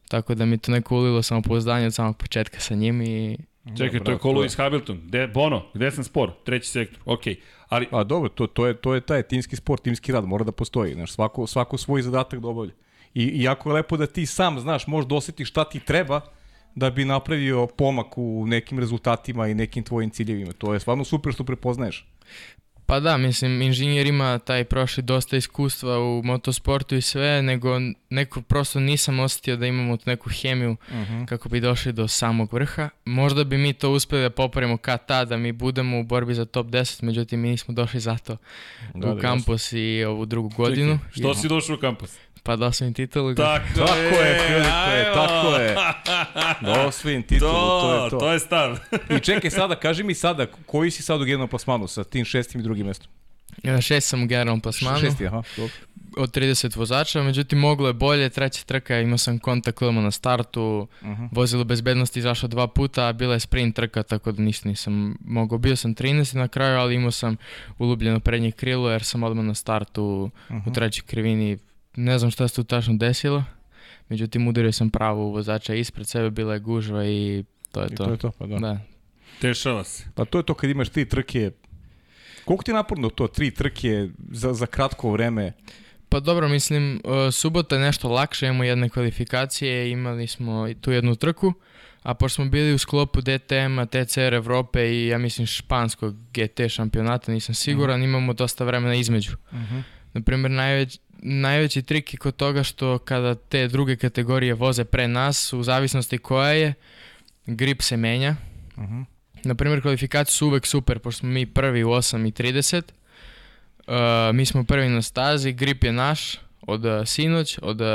Tako 0.08 0.36
da 0.36 0.46
mi 0.46 0.58
to 0.58 0.72
neko 0.72 0.96
ulilo 0.96 1.22
samopouzdanje 1.24 1.86
od 1.88 1.94
samog 1.94 2.18
početka 2.18 2.60
sa 2.60 2.76
njim 2.76 3.02
i 3.02 3.38
Čekaj, 3.78 4.00
to 4.00 4.12
je 4.12 4.42
je- 4.42 4.46
iz 4.46 4.56
Hamilton. 4.56 5.02
De, 5.04 5.28
Bono, 5.28 5.66
gde 5.74 5.92
sam 5.92 6.04
spor? 6.04 6.32
Treći 6.46 6.70
sektor, 6.70 7.00
okej. 7.06 7.36
Ali, 7.70 7.88
A 7.92 8.04
dobro, 8.04 8.30
to, 8.30 8.48
to, 8.48 8.68
je, 8.68 8.74
to 8.74 8.94
je 8.94 9.02
taj 9.02 9.24
timski 9.24 9.56
sport, 9.56 9.84
timski 9.84 10.12
rad, 10.12 10.26
mora 10.26 10.44
da 10.44 10.52
postoji. 10.52 10.94
Znaš, 10.94 11.12
svako, 11.12 11.48
svako 11.48 11.78
svoj 11.78 12.02
zadatak 12.02 12.40
da 12.40 12.48
obavlja. 12.48 12.72
I, 13.14 13.24
I 13.24 13.44
jako 13.44 13.70
je 13.70 13.74
lepo 13.74 13.98
da 13.98 14.08
ti 14.08 14.26
sam 14.26 14.60
znaš, 14.60 14.88
možeš 14.88 15.10
da 15.10 15.16
osjetiš 15.16 15.50
šta 15.50 15.64
ti 15.64 15.80
treba 15.80 16.22
da 16.76 16.90
bi 16.90 17.06
napravio 17.06 17.68
pomak 17.68 18.18
u 18.18 18.46
nekim 18.48 18.80
rezultatima 18.80 19.48
i 19.48 19.54
nekim 19.54 19.84
tvojim 19.84 20.10
ciljevima. 20.10 20.52
To 20.52 20.74
je 20.74 20.80
stvarno 20.80 21.04
super 21.04 21.34
što 21.34 21.44
prepoznaješ. 21.44 22.08
Pa 22.86 23.00
da, 23.00 23.18
mislim, 23.18 23.62
inženjer 23.62 24.08
ima 24.08 24.40
taj 24.40 24.64
prošli 24.64 25.04
dosta 25.04 25.38
iskustva 25.38 26.00
u 26.00 26.22
motosportu 26.24 26.96
i 26.96 27.02
sve, 27.02 27.42
nego 27.42 27.70
neko 28.10 28.42
prosto 28.42 28.80
nisam 28.80 29.20
osetio 29.20 29.56
da 29.56 29.66
imamo 29.68 29.98
tu 29.98 30.04
neku 30.06 30.30
hemiju 30.32 30.76
kako 31.26 31.50
bi 31.50 31.60
došli 31.60 31.94
do 31.94 32.08
samog 32.08 32.54
vrha. 32.54 32.90
Možda 33.06 33.44
bi 33.44 33.58
mi 33.58 33.74
to 33.74 33.92
uspeli 33.92 34.22
da 34.22 34.30
popravimo 34.30 34.78
kad 34.78 35.06
ta, 35.08 35.26
da 35.26 35.38
mi 35.38 35.52
budemo 35.52 36.00
u 36.00 36.04
borbi 36.04 36.34
za 36.34 36.46
top 36.46 36.68
10, 36.68 37.04
međutim 37.04 37.40
mi 37.40 37.50
nismo 37.50 37.74
došli 37.74 38.00
zato 38.00 38.38
Da, 38.94 39.12
u 39.12 39.16
da, 39.16 39.22
kampus 39.22 39.72
i 39.74 40.04
ovu 40.04 40.26
drugu 40.26 40.50
godinu. 40.50 41.00
što 41.12 41.34
si 41.36 41.48
došao 41.48 41.76
u 41.76 41.80
kampus? 41.80 42.18
Pa 42.44 42.56
da 42.56 42.72
sam 42.72 42.88
im 42.88 42.94
titulu. 42.94 43.36
Tako, 43.36 43.66
Tako 43.78 43.94
je, 43.94 44.40
Filipe, 44.40 44.70
ajmo. 44.70 45.16
tako 45.16 45.56
je. 45.56 45.76
Da 46.64 46.88
osvojim 46.88 47.24
titulu, 47.24 47.52
to, 47.52 47.82
To, 47.82 47.94
je 47.96 48.10
to. 48.10 48.18
to 48.18 48.32
je 48.32 48.40
stav. 48.40 48.80
I 49.10 49.20
čekaj 49.22 49.52
sada, 49.52 49.76
kaži 49.76 50.04
mi 50.04 50.14
sada, 50.16 50.46
koji 50.66 50.92
si 50.92 51.04
sad 51.04 51.18
u 51.18 51.26
generalnom 51.26 51.50
plasmanu 51.50 51.88
sa 51.88 52.04
tim 52.04 52.26
šestim 52.26 52.62
i 52.62 52.64
drugim 52.64 52.86
mestom? 52.86 53.08
Ja, 53.64 53.82
Šest 53.82 54.08
sam 54.08 54.24
u 54.24 54.28
generalnom 54.28 54.62
plasmanu. 54.62 55.00
Šesti, 55.00 55.28
aha, 55.28 55.42
dobro. 55.58 55.74
od 56.18 56.32
30 56.32 56.78
vozača, 56.78 57.24
međutim 57.24 57.60
moglo 57.60 57.88
je 57.88 57.94
bolje, 57.94 58.30
treća 58.30 58.64
trka, 58.64 59.00
imao 59.00 59.18
sam 59.18 59.40
kontakt 59.40 59.78
klima 59.78 60.02
na 60.02 60.12
startu, 60.12 60.88
Mhm. 61.04 61.26
vozilo 61.32 61.64
bezbednosti 61.64 62.20
izašao 62.20 62.48
dva 62.48 62.68
puta, 62.68 63.08
a 63.08 63.14
bila 63.14 63.34
je 63.34 63.40
sprint 63.40 63.76
trka, 63.76 64.04
tako 64.04 64.32
da 64.32 64.42
ništa 64.42 64.70
nisam 64.70 65.18
mogao. 65.20 65.58
Bio 65.58 65.76
sam 65.76 65.94
13 65.94 66.34
na 66.34 66.48
kraju, 66.48 66.78
ali 66.78 66.96
imao 66.96 67.12
sam 67.12 67.38
ulubljeno 67.78 68.20
prednje 68.20 68.52
krilo 68.52 68.92
jer 68.92 69.04
sam 69.04 69.24
odmah 69.24 69.46
na 69.46 69.54
startu 69.56 70.30
Mhm. 70.50 70.70
u 70.70 70.74
trećoj 70.74 71.04
krivini, 71.04 71.58
ne 71.96 72.20
znam 72.20 72.32
šta 72.32 72.48
se 72.48 72.56
tu 72.56 72.64
tačno 72.64 72.94
desilo, 72.98 73.44
međutim 74.10 74.48
udario 74.48 74.72
sam 74.72 74.90
pravo 74.90 75.28
u 75.28 75.32
vozača 75.32 75.74
ispred 75.74 76.08
sebe, 76.08 76.30
bila 76.30 76.54
je 76.54 76.60
gužva 76.60 77.06
i 77.06 77.44
to 77.72 77.82
je 77.82 77.88
I 77.92 77.96
to. 77.96 78.06
to 78.06 78.12
je 78.12 78.18
to, 78.18 78.32
pa 78.32 78.46
da. 78.46 78.60
Da. 78.60 78.80
Dešava 79.42 79.84
se. 79.84 80.04
Pa 80.16 80.26
to 80.26 80.38
je 80.38 80.44
to 80.44 80.54
kad 80.54 80.70
imaš 80.70 80.90
tri 80.90 81.10
trke, 81.10 81.52
koliko 82.46 82.64
ti 82.64 82.72
je 82.72 82.76
naporno 82.76 83.10
to, 83.10 83.28
tri 83.28 83.52
trke 83.52 84.08
za, 84.32 84.54
za 84.54 84.66
kratko 84.66 85.12
vreme? 85.12 85.54
Pa 86.10 86.20
dobro, 86.20 86.50
mislim, 86.50 87.02
uh, 87.04 87.34
subota 87.34 87.76
je 87.76 87.82
nešto 87.82 88.10
lakše, 88.10 88.46
imamo 88.46 88.64
jedne 88.64 88.90
kvalifikacije, 88.90 89.92
imali 89.92 90.28
smo 90.28 90.68
i 90.68 90.76
tu 90.76 90.92
jednu 90.92 91.16
trku, 91.16 91.54
a 92.04 92.14
pošto 92.14 92.36
smo 92.36 92.46
bili 92.46 92.74
u 92.74 92.78
sklopu 92.78 93.22
DTM-a, 93.22 93.86
TCR 93.86 94.34
Evrope 94.34 94.92
i 94.92 95.08
ja 95.08 95.18
mislim 95.18 95.48
španskog 95.48 96.16
GT 96.34 96.70
šampionata, 96.70 97.32
nisam 97.32 97.56
siguran, 97.56 98.04
imamo 98.04 98.34
dosta 98.34 98.64
vremena 98.64 98.96
između. 98.96 99.32
Naprimjer, 100.14 100.52
najveć, 100.52 101.00
najveći 101.24 101.82
trik 101.82 102.14
je 102.14 102.18
kod 102.18 102.36
toga 102.36 102.64
što 102.64 102.98
kada 102.98 103.36
te 103.36 103.68
druge 103.68 103.96
kategorije 103.96 104.54
voze 104.54 104.84
pre 104.84 105.08
nas, 105.08 105.54
u 105.54 105.64
zavisnosti 105.64 106.18
koja 106.18 106.52
je, 106.52 106.74
grip 107.46 107.82
se 107.82 107.98
menja. 107.98 108.36
Mhm. 108.78 109.02
Naprimjer, 109.44 109.82
kvalifikacije 109.82 110.34
su 110.34 110.48
uvek 110.48 110.66
super, 110.66 111.00
pošto 111.00 111.20
smo 111.20 111.30
mi 111.30 111.46
prvi 111.46 111.84
u 111.84 111.90
8 111.90 112.28
i 112.28 112.32
30. 112.32 112.82
Uh, 113.88 114.36
mi 114.36 114.46
smo 114.46 114.64
prvi 114.64 114.90
na 114.90 115.02
stazi, 115.02 115.52
grip 115.52 115.84
je 115.84 115.92
naš 115.92 116.40
od 116.62 116.86
uh, 116.86 116.92
sinoć, 117.06 117.60
od 117.62 117.82
uh, 117.82 117.88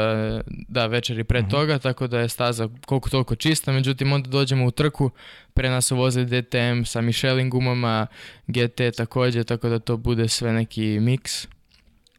da, 0.68 0.86
večeri 0.86 1.24
pre 1.24 1.48
toga, 1.48 1.78
tako 1.78 2.06
da 2.06 2.20
je 2.20 2.28
staza 2.28 2.68
koliko 2.86 3.10
toliko 3.10 3.34
čista, 3.34 3.72
međutim 3.72 4.12
onda 4.12 4.30
dođemo 4.30 4.66
u 4.66 4.70
trku, 4.70 5.10
pre 5.54 5.70
nas 5.70 5.86
su 5.86 5.96
vozili 5.96 6.26
DTM 6.26 6.84
sa 6.84 7.00
Michelin 7.00 7.50
gumama, 7.50 8.06
GT 8.46 8.80
takođe, 8.96 9.44
tako 9.44 9.68
da 9.68 9.78
to 9.78 9.96
bude 9.96 10.28
sve 10.28 10.52
neki 10.52 11.00
miks. 11.00 11.48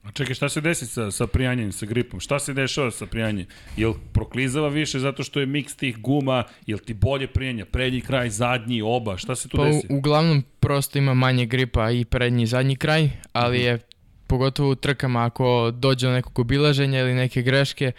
A 0.03 0.11
čekaj, 0.11 0.35
šta 0.35 0.49
se 0.49 0.61
desi 0.61 0.85
sa, 0.85 1.11
sa 1.11 1.27
prijanjem, 1.27 1.71
sa 1.71 1.85
gripom? 1.85 2.19
Šta 2.19 2.39
se 2.39 2.53
dešava 2.53 2.91
sa 2.91 3.05
prijanjem? 3.05 3.45
Jel 3.77 3.93
proklizava 4.13 4.67
više 4.67 4.99
zato 4.99 5.23
što 5.23 5.39
je 5.39 5.45
miks 5.45 5.75
tih 5.75 5.97
guma? 5.97 6.43
Jel 6.65 6.79
ti 6.79 6.93
bolje 6.93 7.27
prijanja? 7.27 7.65
Prednji 7.65 8.01
kraj, 8.01 8.29
zadnji, 8.29 8.81
oba? 8.81 9.17
Šta 9.17 9.35
se 9.35 9.49
tu 9.49 9.57
Pa 9.57 9.65
desi? 9.65 9.87
uglavnom 9.89 10.43
prosto 10.59 10.97
ima 10.97 11.13
manje 11.13 11.45
gripa 11.45 11.91
i 11.91 12.05
prednji 12.05 12.43
i 12.43 12.47
zadnji 12.47 12.75
kraj, 12.75 13.09
ali 13.33 13.59
je 13.61 13.79
pogotovo 14.27 14.69
u 14.71 14.75
trkama 14.75 15.25
ako 15.25 15.71
dođe 15.71 16.07
do 16.07 16.13
nekog 16.13 16.39
obilaženja 16.39 16.99
ili 16.99 17.13
neke 17.13 17.41
greške, 17.41 17.91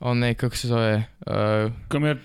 one, 0.00 0.34
kako 0.34 0.56
se 0.56 0.68
zove, 0.68 1.04
uh, 1.26 1.32
Kamer, 1.88 2.18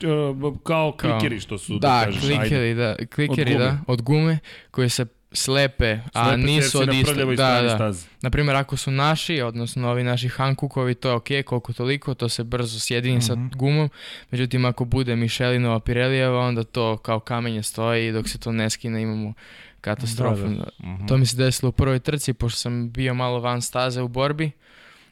uh, 0.43 0.57
kao 0.63 0.91
klikeri 0.99 1.39
što 1.39 1.57
su, 1.57 1.79
da, 1.79 1.87
da, 1.87 2.05
kažeš, 2.05 2.23
ajde. 2.23 2.35
klikeri, 2.37 2.73
da, 2.75 2.95
klikeri, 3.15 3.51
Od 3.53 3.57
gume. 3.57 3.65
da, 3.65 3.79
od 3.87 4.01
gume, 4.01 4.39
koje 4.71 4.89
se 4.89 5.05
slepe, 5.33 5.99
a 6.13 6.23
Slepe 6.25 6.37
nisu 6.39 6.79
od 6.79 6.89
prljavoj 7.05 7.35
Da, 7.35 7.61
da. 7.61 7.69
staze. 7.69 8.07
Naprimjer, 8.21 8.55
ako 8.55 8.77
su 8.77 8.91
naši, 8.91 9.41
odnosno 9.41 9.89
ovi 9.89 10.03
naši 10.03 10.29
Hankukovi, 10.29 10.95
to 10.95 11.09
je 11.09 11.15
ok, 11.15 11.27
koliko 11.45 11.73
toliko, 11.73 12.13
to 12.13 12.29
se 12.29 12.43
brzo 12.43 12.79
sjedini 12.79 13.21
sa 13.21 13.35
gumom. 13.51 13.89
Međutim, 14.31 14.65
ako 14.65 14.85
bude 14.85 15.15
Michelinova 15.15 15.79
Pirelijeva, 15.79 16.39
onda 16.39 16.63
to 16.63 16.97
kao 16.97 17.19
kamenje 17.19 17.63
stoji 17.63 18.07
i 18.07 18.11
dok 18.11 18.29
se 18.29 18.37
to 18.37 18.51
ne 18.51 18.69
skine 18.69 19.01
imamo 19.01 19.33
katastrofu. 19.81 20.43
Da, 20.43 20.65
Mhm. 20.83 21.05
To 21.05 21.17
mi 21.17 21.25
se 21.25 21.37
desilo 21.37 21.69
u 21.69 21.73
prvoj 21.73 21.99
trci, 21.99 22.33
pošto 22.33 22.57
sam 22.57 22.91
bio 22.91 23.13
malo 23.13 23.39
van 23.39 23.61
staze 23.61 24.01
u 24.01 24.07
borbi. 24.07 24.51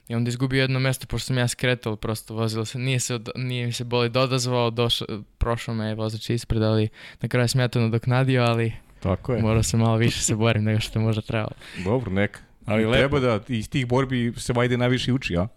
I 0.07 0.15
onda 0.15 0.29
izgubio 0.29 0.61
jedno 0.61 0.79
mesto, 0.79 1.07
pošto 1.07 1.25
sam 1.25 1.37
ja 1.37 1.47
skretao, 1.47 1.95
prosto 1.95 2.33
vozilo 2.33 2.65
se, 2.65 2.79
nije, 2.79 2.99
se, 2.99 3.19
nije 3.35 3.65
mi 3.65 3.71
se 3.71 3.83
boli 3.83 4.09
dodazvao, 4.09 4.69
došao, 4.69 5.07
prošao 5.37 5.75
me 5.75 5.87
je 5.87 5.95
vozač 5.95 6.29
ispred, 6.29 6.61
ali 6.63 6.89
na 7.21 7.29
kraju 7.29 7.47
sam 7.47 7.61
ja 7.61 7.67
to 7.67 7.79
nadoknadio, 7.81 8.43
ali 8.43 8.73
Tako 9.03 9.33
je. 9.33 9.41
morao 9.41 9.63
sam 9.63 9.79
malo 9.79 9.97
više 9.97 10.21
se 10.21 10.35
borim 10.35 10.63
nego 10.63 10.79
što 10.79 10.99
možda 10.99 11.21
trebalo. 11.21 11.51
Dobro, 11.83 12.11
neka. 12.11 12.39
Ali 12.65 12.85
lepo. 12.85 12.97
Treba 12.97 13.19
da 13.19 13.39
iz 13.47 13.69
tih 13.69 13.87
borbi 13.87 14.33
se 14.37 14.53
vajde 14.53 14.77
najviše 14.77 15.13
uči, 15.13 15.37
a? 15.37 15.47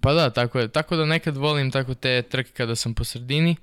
Pa 0.00 0.12
da, 0.12 0.30
tako 0.30 0.58
je. 0.58 0.68
Tako 0.68 0.96
da 0.96 1.04
nekad 1.04 1.36
volim 1.36 1.70
tako 1.70 1.94
te 1.94 2.22
trke 2.22 2.50
kada 2.50 2.76
sam 2.76 2.94
po 2.94 3.04
sredini. 3.04 3.56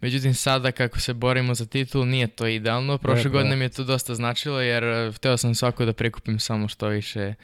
Međutim, 0.00 0.34
sada 0.34 0.72
kako 0.72 1.00
se 1.00 1.14
borimo 1.14 1.54
za 1.54 1.66
titul, 1.66 2.06
nije 2.06 2.26
to 2.26 2.46
idealno. 2.46 2.98
Prošle 2.98 3.24
Lepo, 3.24 3.30
godine 3.30 3.50
da. 3.50 3.56
mi 3.56 3.64
je 3.64 3.68
to 3.68 3.84
dosta 3.84 4.14
značilo 4.14 4.60
jer 4.60 4.84
eh, 4.84 5.12
hteo 5.12 5.36
sam 5.36 5.54
svako 5.54 5.84
da 5.84 5.92
prikupim 5.92 6.38
samo 6.38 6.68
što 6.68 6.88
više 6.88 7.34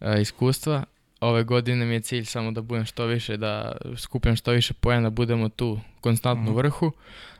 eh, 0.00 0.20
iskustva. 0.20 0.84
Ove 1.22 1.44
godine 1.44 1.86
mi 1.86 1.94
je 1.94 2.00
cilj 2.02 2.24
samo 2.24 2.52
da 2.52 2.60
budem 2.62 2.84
što 2.84 3.06
više, 3.06 3.36
da 3.36 3.72
skupim 3.96 4.36
što 4.36 4.50
više 4.52 4.74
poena, 4.74 5.10
budemo 5.10 5.48
tu 5.48 5.68
konstantno 6.00 6.50
u 6.50 6.54
vrhu. 6.54 6.92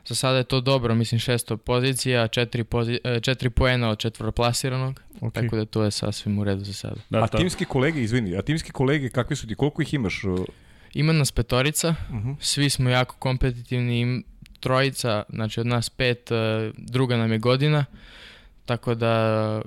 Za 0.05 0.15
sada 0.15 0.37
je 0.37 0.43
to 0.45 0.61
dobro, 0.61 0.95
mislim 0.95 1.19
šesto 1.19 1.57
pozicija, 1.57 2.27
četiri, 2.27 2.63
pozi 2.63 2.99
eh, 3.03 3.19
četiri 3.19 3.49
poena 3.49 3.89
od 3.89 3.97
četvrplasiranog, 3.97 5.01
Ok. 5.21 5.33
tako 5.33 5.55
da 5.55 5.65
to 5.65 5.83
je 5.83 5.91
sasvim 5.91 6.39
u 6.39 6.43
redu 6.43 6.63
za 6.63 6.73
sada. 6.73 6.95
Da, 7.09 7.19
a 7.19 7.27
ta- 7.27 7.37
timski 7.37 7.65
kolege, 7.65 8.01
izvini, 8.01 8.37
a 8.37 8.41
timski 8.41 8.71
kolege 8.71 9.09
kakvi 9.09 9.35
su 9.35 9.47
ti, 9.47 9.55
koliko 9.55 9.81
ih 9.81 9.93
imaš? 9.93 10.23
uh, 10.23 10.39
Ima 10.93 11.13
nas 11.13 11.31
petorica, 11.31 11.95
Mhm. 12.09 12.31
svi 12.39 12.69
smo 12.69 12.89
jako 12.89 13.15
kompetitivni, 13.17 13.99
im- 13.99 14.23
trojica, 14.59 15.23
znači 15.29 15.59
od 15.59 15.67
nas 15.67 15.89
pet, 15.89 16.31
e, 16.31 16.35
druga 16.77 17.17
nam 17.17 17.31
je 17.31 17.39
godina, 17.39 17.85
tako 18.65 18.95
da 18.95 19.11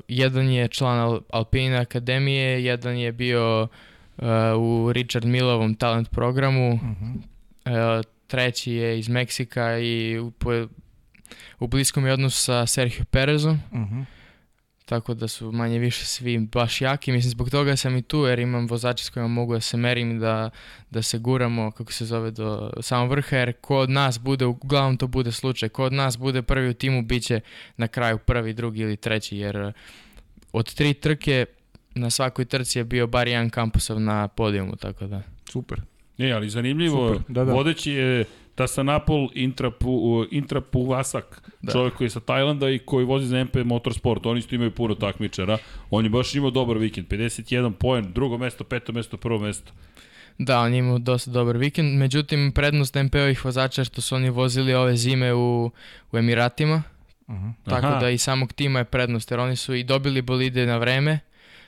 jedan 0.08 0.50
je 0.50 0.68
član 0.68 0.98
Al 0.98 1.20
Alpine 1.30 1.76
Akademije, 1.76 2.64
jedan 2.64 2.96
je 2.96 3.12
bio 3.12 3.68
e, 3.72 3.95
u 4.56 4.92
Richard 4.92 5.24
Milovom 5.24 5.74
talent 5.74 6.10
programu, 6.10 6.74
Mhm. 6.74 7.12
e, 7.64 7.70
treći 8.26 8.72
je 8.72 8.98
iz 8.98 9.08
Meksika 9.08 9.78
i 9.78 10.18
u, 10.18 10.30
po- 10.30 10.68
u 11.58 11.66
bliskom 11.66 12.06
je 12.06 12.12
odnosu 12.12 12.38
sa 12.38 12.66
Sergio 12.66 13.04
Perezom, 13.04 13.58
Mhm. 13.72 14.00
tako 14.84 15.14
da 15.14 15.28
su 15.28 15.52
manje 15.52 15.78
više 15.78 16.04
svi 16.04 16.38
baš 16.40 16.80
jaki. 16.80 17.12
Mislim, 17.12 17.30
zbog 17.30 17.50
toga 17.50 17.76
sam 17.76 17.96
i 17.96 18.02
tu 18.02 18.18
jer 18.18 18.38
imam 18.38 18.66
vozače 18.66 19.04
s 19.04 19.10
kojima 19.10 19.28
mogu 19.28 19.54
da 19.54 19.60
se 19.60 19.76
merim 19.76 20.20
da, 20.20 20.50
da 20.90 21.02
se 21.02 21.18
guramo, 21.18 21.70
kako 21.70 21.92
se 21.92 22.04
zove, 22.04 22.30
do 22.30 22.72
samog 22.80 23.10
vrha, 23.10 23.36
jer 23.36 23.52
ko 23.52 23.76
od 23.76 23.90
nas 23.90 24.18
bude, 24.18 24.44
uglavnom 24.46 24.96
to 24.96 25.06
bude 25.06 25.32
slučaj, 25.32 25.68
ko 25.68 25.84
od 25.84 25.92
nas 25.92 26.18
bude 26.18 26.42
prvi 26.42 26.68
u 26.68 26.74
timu, 26.74 27.02
bit 27.02 27.22
će 27.22 27.40
na 27.76 27.88
kraju 27.88 28.18
prvi, 28.18 28.52
drugi 28.52 28.80
ili 28.80 28.96
treći, 28.96 29.36
jer 29.36 29.56
eh, 29.56 29.72
od 30.52 30.74
tri 30.74 30.94
trke 30.94 31.46
na 31.96 32.10
svakoj 32.10 32.44
trci 32.44 32.78
je 32.78 32.84
bio 32.84 33.06
bar 33.06 33.28
jedan 33.28 33.50
kampusov 33.50 34.00
na 34.00 34.28
podijumu, 34.28 34.76
tako 34.76 35.06
da. 35.06 35.22
Super. 35.44 35.80
Ne, 36.18 36.32
ali 36.32 36.50
zanimljivo, 36.50 37.08
Super, 37.08 37.22
da, 37.28 37.44
da. 37.44 37.52
vodeći 37.52 37.92
je 37.92 38.24
Tasanapol 38.54 39.28
Intrapu, 39.34 39.90
Intrapu 40.30 40.84
Vasak, 40.84 41.42
Da. 41.62 41.72
čovjek 41.72 41.94
koji 41.94 42.06
je 42.06 42.10
sa 42.10 42.20
Tajlanda 42.20 42.70
i 42.70 42.78
koji 42.78 43.04
vozi 43.04 43.26
za 43.26 43.38
MP 43.38 43.56
Motorsport, 43.56 44.26
oni 44.26 44.38
isto 44.38 44.54
imaju 44.54 44.70
puno 44.70 44.94
takmičara, 44.94 45.58
on 45.90 46.04
je 46.04 46.10
baš 46.10 46.34
imao 46.34 46.50
dobar 46.50 46.78
vikend, 46.78 47.06
51 47.06 47.72
poen, 47.72 48.12
drugo 48.12 48.38
mesto, 48.38 48.64
peto 48.64 48.92
mesto, 48.92 49.16
prvo 49.16 49.38
mesto. 49.38 49.72
Da, 50.38 50.60
on 50.60 50.72
je 50.72 50.78
imao 50.78 50.98
dosta 50.98 51.30
dobar 51.30 51.56
vikend, 51.56 51.98
međutim 51.98 52.52
prednost 52.52 52.94
MPO-ih 52.96 53.44
vozača 53.44 53.80
je 53.80 53.84
što 53.84 54.00
su 54.00 54.14
oni 54.14 54.30
vozili 54.30 54.74
ove 54.74 54.96
zime 54.96 55.34
u, 55.34 55.70
u 56.12 56.18
Emiratima, 56.18 56.82
Mhm. 57.28 57.48
Tako 57.64 57.86
Aha. 57.86 57.98
da 57.98 58.10
i 58.10 58.18
samog 58.18 58.52
tima 58.52 58.78
je 58.78 58.84
prednost, 58.84 59.30
jer 59.30 59.40
oni 59.40 59.56
su 59.56 59.74
i 59.74 59.84
dobili 59.84 60.22
bolide 60.22 60.66
na 60.66 60.76
vreme, 60.76 61.18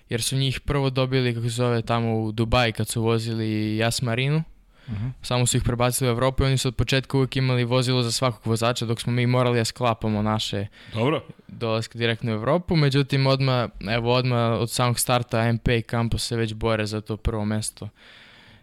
jer 0.09 0.23
su 0.23 0.37
njih 0.37 0.61
prvo 0.61 0.91
dobili, 0.91 1.35
kako 1.35 1.45
se 1.45 1.51
zove, 1.51 1.83
tamo 1.83 2.19
u 2.19 2.33
Dubaji 2.33 2.73
kad 2.73 2.89
su 2.89 3.03
vozili 3.03 3.77
Jas 3.77 4.03
Marinu. 4.03 4.43
Mhm. 4.89 5.09
Samo 5.23 5.47
su 5.47 5.57
ih 5.57 5.63
prebacili 5.63 6.11
u 6.11 6.13
Evropu 6.13 6.43
i 6.43 6.47
oni 6.47 6.59
su 6.59 6.69
od 6.69 6.77
početka 6.77 7.17
uvijek 7.17 7.37
imali 7.37 7.65
vozilo 7.65 8.03
za 8.03 8.13
svakog 8.13 8.47
vozača, 8.47 8.87
dok 8.87 9.01
smo 9.01 9.13
mi 9.13 9.27
morali 9.27 9.59
da 9.59 9.65
sklapamo 9.65 10.23
naše 10.23 10.67
Dobro, 10.95 11.25
dolaske 11.49 11.99
direktno 11.99 12.31
u 12.31 12.35
Evropu. 12.35 12.77
Međutim, 12.77 13.27
odmah, 13.27 13.69
evo, 13.89 14.15
odmah 14.15 14.53
od 14.53 14.71
samog 14.71 14.99
starta 14.99 15.53
MP 15.53 15.69
i 15.69 15.83
Campus 15.83 16.27
se 16.27 16.37
već 16.37 16.55
bore 16.55 16.87
za 16.87 17.01
to 17.01 17.17
prvo 17.17 17.45
mesto. 17.45 17.89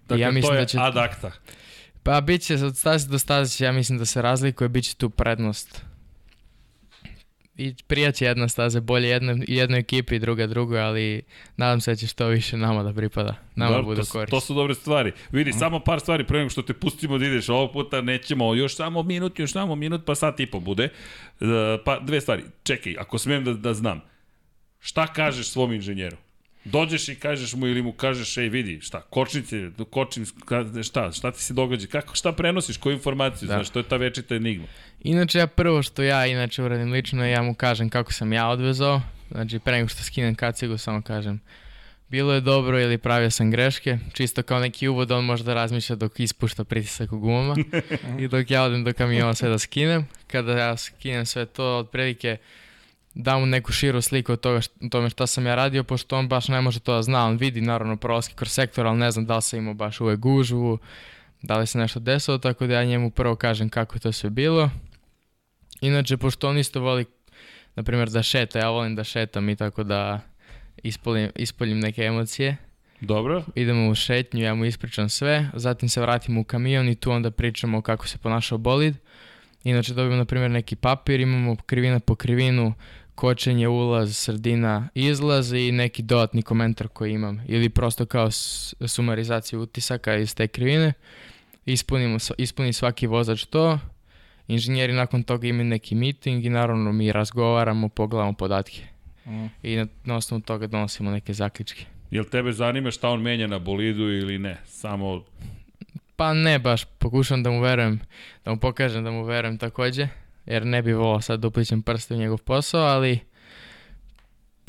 dakle 0.07 0.19
ja 0.19 0.31
mislim 0.31 0.49
to 0.49 0.55
je 0.55 0.59
da 0.59 0.65
će- 0.65 0.77
ad 0.79 0.97
acta. 0.97 1.31
Pa 2.03 2.21
bit 2.21 2.41
će 2.41 2.55
od 2.55 2.77
staze 2.77 3.07
do 3.09 3.19
staze, 3.19 3.65
ja 3.65 3.71
mislim 3.71 3.97
da 3.97 4.05
se 4.05 4.21
razlikuje, 4.21 4.69
bit 4.69 4.85
će 4.85 4.95
tu 4.95 5.09
prednost. 5.09 5.85
I 7.57 7.75
prijaće 7.87 8.25
jedna 8.25 8.47
staza 8.47 8.81
bolje 8.81 9.09
jedno, 9.09 9.43
jednoj 9.47 9.79
ekipi, 9.79 10.19
druga 10.19 10.47
drugoj, 10.47 10.81
ali 10.81 11.21
nadam 11.57 11.81
se 11.81 11.91
da 11.91 11.95
će 11.95 12.07
što 12.07 12.27
više 12.27 12.57
nama 12.57 12.83
da 12.83 12.93
pripada. 12.93 13.35
Nama 13.55 13.71
Dobro, 13.71 13.85
bude 13.85 14.01
korist. 14.11 14.31
to 14.31 14.39
su 14.39 14.53
dobre 14.53 14.75
stvari. 14.75 15.11
Vidi, 15.31 15.53
samo 15.53 15.79
par 15.79 15.99
stvari 15.99 16.25
pre 16.25 16.37
nego 16.37 16.49
što 16.49 16.61
te 16.61 16.73
pustimo 16.73 17.17
da 17.17 17.25
ideš. 17.25 17.49
Ovog 17.49 17.71
puta 17.71 18.01
nećemo, 18.01 18.55
još 18.55 18.75
samo 18.75 19.03
minut, 19.03 19.39
još 19.39 19.51
samo 19.51 19.75
minut, 19.75 20.05
pa 20.05 20.15
sat 20.15 20.39
i 20.39 20.45
po 20.45 20.59
bude. 20.59 20.83
E, 20.83 21.45
pa 21.85 21.99
dve 21.99 22.21
stvari. 22.21 22.43
Čekaj, 22.63 22.95
ako 22.99 23.17
smijem 23.17 23.43
da, 23.43 23.53
da 23.53 23.73
znam. 23.73 24.01
Šta 24.79 25.07
kažeš 25.07 25.47
svom 25.47 25.73
inženjeru? 25.73 26.17
Dođeš 26.65 27.09
i 27.09 27.15
kažeš 27.15 27.53
mu 27.53 27.67
ili 27.67 27.81
mu 27.81 27.91
kažeš, 27.91 28.37
ej 28.37 28.49
vidi, 28.49 28.81
šta, 28.81 29.01
kočnice, 29.01 29.69
kočim, 29.89 30.25
šta, 30.83 31.11
šta 31.11 31.31
ti 31.31 31.43
se 31.43 31.53
događa, 31.53 31.87
kako, 31.87 32.15
šta 32.15 32.31
prenosiš, 32.31 32.77
koju 32.77 32.93
informaciju, 32.93 33.47
Da. 33.47 33.53
znaš, 33.53 33.69
to 33.69 33.79
je 33.79 33.83
ta 33.83 33.97
večita 33.97 34.35
enigma. 34.35 34.67
Inače, 35.03 35.39
ja 35.39 35.47
prvo 35.47 35.83
što 35.83 36.03
ja 36.03 36.25
inače 36.25 36.63
uradim 36.63 36.91
lično, 36.91 37.25
ja 37.25 37.41
mu 37.41 37.55
kažem 37.55 37.89
kako 37.89 38.13
sam 38.13 38.33
ja 38.33 38.47
odvezao. 38.47 39.01
Znači, 39.31 39.59
pre 39.59 39.73
nego 39.73 39.87
što 39.87 40.03
skinem 40.03 40.35
kacigu, 40.35 40.77
samo 40.77 41.01
kažem 41.01 41.39
bilo 42.09 42.33
je 42.33 42.41
dobro 42.41 42.79
ili 42.79 42.97
pravio 42.97 43.31
sam 43.31 43.51
greške, 43.51 43.97
čisto 44.13 44.43
kao 44.43 44.59
neki 44.59 44.87
uvod, 44.87 45.11
on 45.11 45.25
možda 45.25 45.53
razmišlja 45.53 45.95
dok 45.95 46.19
ispušta 46.19 46.63
pritisak 46.63 47.11
u 47.11 47.19
gumama 47.19 47.55
i 48.19 48.27
dok 48.27 48.51
ja 48.51 48.63
odem 48.63 48.83
do 48.83 48.93
kamiona 48.93 49.33
sve 49.33 49.49
da 49.49 49.59
skinem. 49.59 50.07
Kada 50.27 50.57
ja 50.57 50.77
skinem 50.77 51.25
sve 51.25 51.45
to, 51.45 51.77
otprilike 51.77 52.37
dam 53.15 53.39
mu 53.39 53.45
neku 53.45 53.71
širu 53.71 54.01
sliku 54.01 54.31
od 54.33 54.39
toga 54.39 54.57
št- 54.57 54.89
tome 54.91 55.09
šta 55.09 55.27
sam 55.27 55.45
ja 55.45 55.55
radio, 55.55 55.83
pošto 55.83 56.17
on 56.17 56.27
baš 56.27 56.47
ne 56.47 56.61
može 56.61 56.79
to 56.79 56.95
da 56.95 57.01
zna, 57.01 57.25
on 57.25 57.37
vidi 57.37 57.61
naravno 57.61 57.97
prolaski 57.97 58.33
kroz 58.35 58.51
sektor, 58.51 58.87
ali 58.87 58.97
ne 58.97 59.11
znam 59.11 59.25
da 59.25 59.35
li 59.35 59.41
sam 59.41 59.59
imao 59.59 59.73
baš 59.73 60.01
uvek 60.01 60.19
gužvu, 60.19 60.77
da 61.41 61.57
li 61.57 61.67
se 61.67 61.77
nešto 61.77 61.99
desilo, 61.99 62.37
tako 62.37 62.67
da 62.67 62.73
ja 62.73 62.85
njemu 62.85 63.11
prvo 63.11 63.35
kažem 63.35 63.69
kako 63.69 63.95
je 63.95 63.99
to 63.99 64.11
sve 64.11 64.29
bilo. 64.29 64.69
Inače, 65.81 66.17
pošto 66.17 66.49
on 66.49 66.57
isto 66.57 66.81
voli, 66.81 67.05
na 67.75 67.83
primjer, 67.83 68.09
da 68.09 68.23
šeta, 68.23 68.59
ja 68.59 68.69
volim 68.69 68.95
da 68.95 69.03
šetam 69.03 69.49
i 69.49 69.55
tako 69.55 69.83
da 69.83 70.19
ispoljim, 70.83 71.29
ispoljim 71.35 71.79
neke 71.79 72.03
emocije. 72.03 72.57
Dobro. 73.01 73.43
Idemo 73.55 73.89
u 73.89 73.95
šetnju, 73.95 74.43
ja 74.43 74.55
mu 74.55 74.65
ispričam 74.65 75.09
sve, 75.09 75.49
zatim 75.53 75.89
se 75.89 76.01
vratimo 76.01 76.41
u 76.41 76.43
kamion 76.43 76.89
i 76.89 76.95
tu 76.95 77.11
onda 77.11 77.31
pričamo 77.31 77.81
kako 77.81 78.07
se 78.07 78.17
ponašao 78.17 78.57
bolid. 78.57 78.95
Inače 79.63 79.93
dobijemo, 79.93 80.17
na 80.17 80.25
primjer, 80.25 80.51
neki 80.51 80.75
papir, 80.75 81.19
imamo 81.19 81.55
krivina 81.55 81.99
po 81.99 82.15
krivinu, 82.15 82.73
kočenje, 83.15 83.67
ulaz, 83.67 84.17
sredina, 84.17 84.89
izlaz 84.95 85.53
i 85.53 85.71
neki 85.71 86.01
dodatni 86.01 86.41
komentar 86.41 86.87
koji 86.87 87.13
imam. 87.13 87.41
Ili 87.47 87.69
prosto 87.69 88.05
kao 88.05 88.31
sumarizaciju 88.87 89.61
utisaka 89.61 90.15
iz 90.15 90.35
te 90.35 90.47
krivine. 90.47 90.93
Ispunimo, 91.65 92.17
ispuni 92.37 92.73
svaki 92.73 93.07
vozač 93.07 93.45
to. 93.45 93.79
Inženjeri 94.47 94.93
nakon 94.93 95.23
toga 95.23 95.47
imaju 95.47 95.65
neki 95.65 95.95
meeting 95.95 96.45
i 96.45 96.49
naravno 96.49 96.91
mi 96.91 97.11
razgovaramo, 97.11 97.89
pogledamo 97.89 98.33
podatke. 98.33 98.81
Mm. 99.25 99.45
I 99.63 99.75
na, 99.75 99.87
na 100.03 100.15
osnovu 100.15 100.41
toga 100.41 100.67
donosimo 100.67 101.11
neke 101.11 101.33
zaključke. 101.33 101.85
Jel 102.11 102.23
tebe 102.23 102.51
zanima 102.51 102.91
šta 102.91 103.09
on 103.09 103.21
menja 103.21 103.47
na 103.47 103.59
bolidu 103.59 104.03
ili 104.03 104.39
ne? 104.39 104.57
Samo 104.65 105.23
Pa 106.15 106.33
ne 106.33 106.59
baš, 106.59 106.85
pokušam 106.85 107.43
da 107.43 107.51
mu 107.51 107.61
verujem, 107.61 107.99
da 108.45 108.51
mu 108.51 108.59
pokažem 108.59 109.03
da 109.03 109.11
mu 109.11 109.23
verujem 109.23 109.57
takođe, 109.57 110.07
jer 110.45 110.65
ne 110.65 110.81
bi 110.81 110.93
volao 110.93 111.21
sad 111.21 111.39
da 111.39 111.47
uplićem 111.47 111.81
prste 111.81 112.13
u 112.13 112.17
njegov 112.17 112.37
posao, 112.37 112.81
ali 112.81 113.19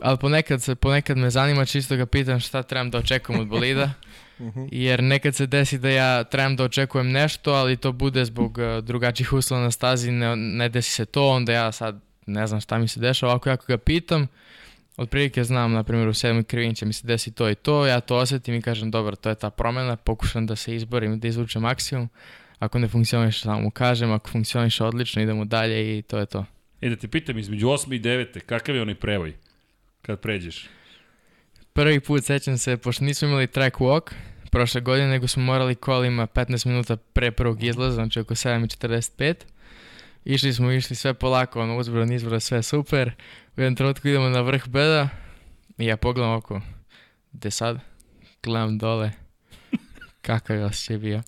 ali 0.02 0.18
ponekad, 0.18 0.62
se, 0.62 0.74
ponekad 0.74 1.18
me 1.18 1.30
zanima, 1.30 1.64
čisto 1.64 1.96
ga 1.96 2.06
pitam 2.06 2.40
šta 2.40 2.62
trebam 2.62 2.90
da 2.90 2.98
očekujem 2.98 3.40
od 3.40 3.46
bolida, 3.46 3.90
jer 4.70 5.02
nekad 5.02 5.34
se 5.34 5.46
desi 5.46 5.78
da 5.78 5.90
ja 5.90 6.24
trebam 6.24 6.56
da 6.56 6.64
očekujem 6.64 7.10
nešto, 7.10 7.52
ali 7.52 7.76
to 7.76 7.92
bude 7.92 8.24
zbog 8.24 8.58
uh, 8.58 8.84
drugačijih 8.84 9.32
uslova 9.32 9.62
na 9.62 9.70
stazi, 9.70 10.10
ne, 10.10 10.36
ne 10.36 10.68
desi 10.68 10.90
se 10.90 11.04
to, 11.04 11.28
onda 11.28 11.52
ja 11.52 11.72
sad 11.72 12.00
ne 12.26 12.46
znam 12.46 12.60
šta 12.60 12.78
mi 12.78 12.88
se 12.88 13.00
dešava, 13.00 13.32
ovako 13.32 13.48
jako 13.48 13.64
ga 13.68 13.78
pitam, 13.78 14.26
otprilike 14.96 15.44
znam, 15.44 15.72
na 15.72 15.82
primjer 15.82 16.08
u 16.08 16.14
sedmoj 16.14 16.44
krivini 16.44 16.74
će 16.74 16.86
mi 16.86 16.92
se 16.92 17.06
desi 17.06 17.32
to 17.32 17.50
i 17.50 17.54
to, 17.54 17.86
ja 17.86 18.00
to 18.00 18.16
osetim 18.16 18.54
i 18.54 18.62
kažem 18.62 18.90
dobro, 18.90 19.16
to 19.16 19.28
je 19.28 19.34
ta 19.34 19.50
promena, 19.50 19.96
pokušam 19.96 20.46
da 20.46 20.56
se 20.56 20.74
izborim, 20.74 21.20
da 21.20 21.28
izvučem 21.28 21.62
maksimum, 21.62 22.08
ako 22.59 22.78
ne 22.78 22.88
funkcioniše 22.88 23.40
samo 23.40 23.61
mu 23.61 23.70
kažem, 23.70 24.12
ako 24.12 24.30
funkcioniše 24.30 24.84
odlično 24.84 25.22
idemo 25.22 25.44
dalje 25.44 25.98
i 25.98 26.02
to 26.02 26.18
je 26.18 26.26
to. 26.26 26.44
E 26.80 26.88
da 26.88 26.96
te 26.96 27.09
pitam, 27.09 27.38
između 27.38 27.66
8. 27.66 27.94
i 27.94 28.00
9. 28.00 28.40
kakav 28.40 28.76
je 28.76 28.82
onaj 28.82 28.94
prevoj? 28.94 29.34
Kad 30.02 30.20
pređeš? 30.20 30.68
Prvi 31.72 32.00
put 32.00 32.24
sećam 32.24 32.59
se, 32.59 32.76
pošto 32.76 33.04
nismo 33.04 33.28
imali 33.28 33.46
track 33.46 33.76
walk 33.76 34.12
prošle 34.50 34.80
godine, 34.80 35.09
nego 35.09 35.28
smo 35.28 35.42
morali 35.42 35.74
kolima 35.74 36.26
15 36.26 36.66
minuta 36.66 36.96
pre 36.96 37.30
prvog 37.30 37.62
izlaza, 37.62 37.94
znači 37.94 38.20
oko 38.20 38.34
7.45. 38.34 39.34
Išli 40.24 40.52
smo, 40.52 40.72
išli 40.72 40.96
sve 40.96 41.14
polako, 41.14 41.61
ono 41.61 41.76
uzbrdo, 41.76 42.04
nizbrdo, 42.04 42.40
sve 42.40 42.62
super. 42.62 43.12
U 43.57 43.61
jednom 43.61 43.76
trenutku 43.76 44.09
idemo 44.09 44.28
na 44.28 44.40
vrh 44.40 44.68
beda 44.68 45.09
i 45.78 45.86
ja 45.86 45.96
pogledam 45.96 46.32
oko, 46.32 46.61
gde 47.32 47.50
sad? 47.50 47.78
Gledam 48.42 48.78
dole, 48.78 49.12
kakav 50.26 50.57
je 50.57 50.64
osjećaj 50.64 50.98
bio. 50.98 51.22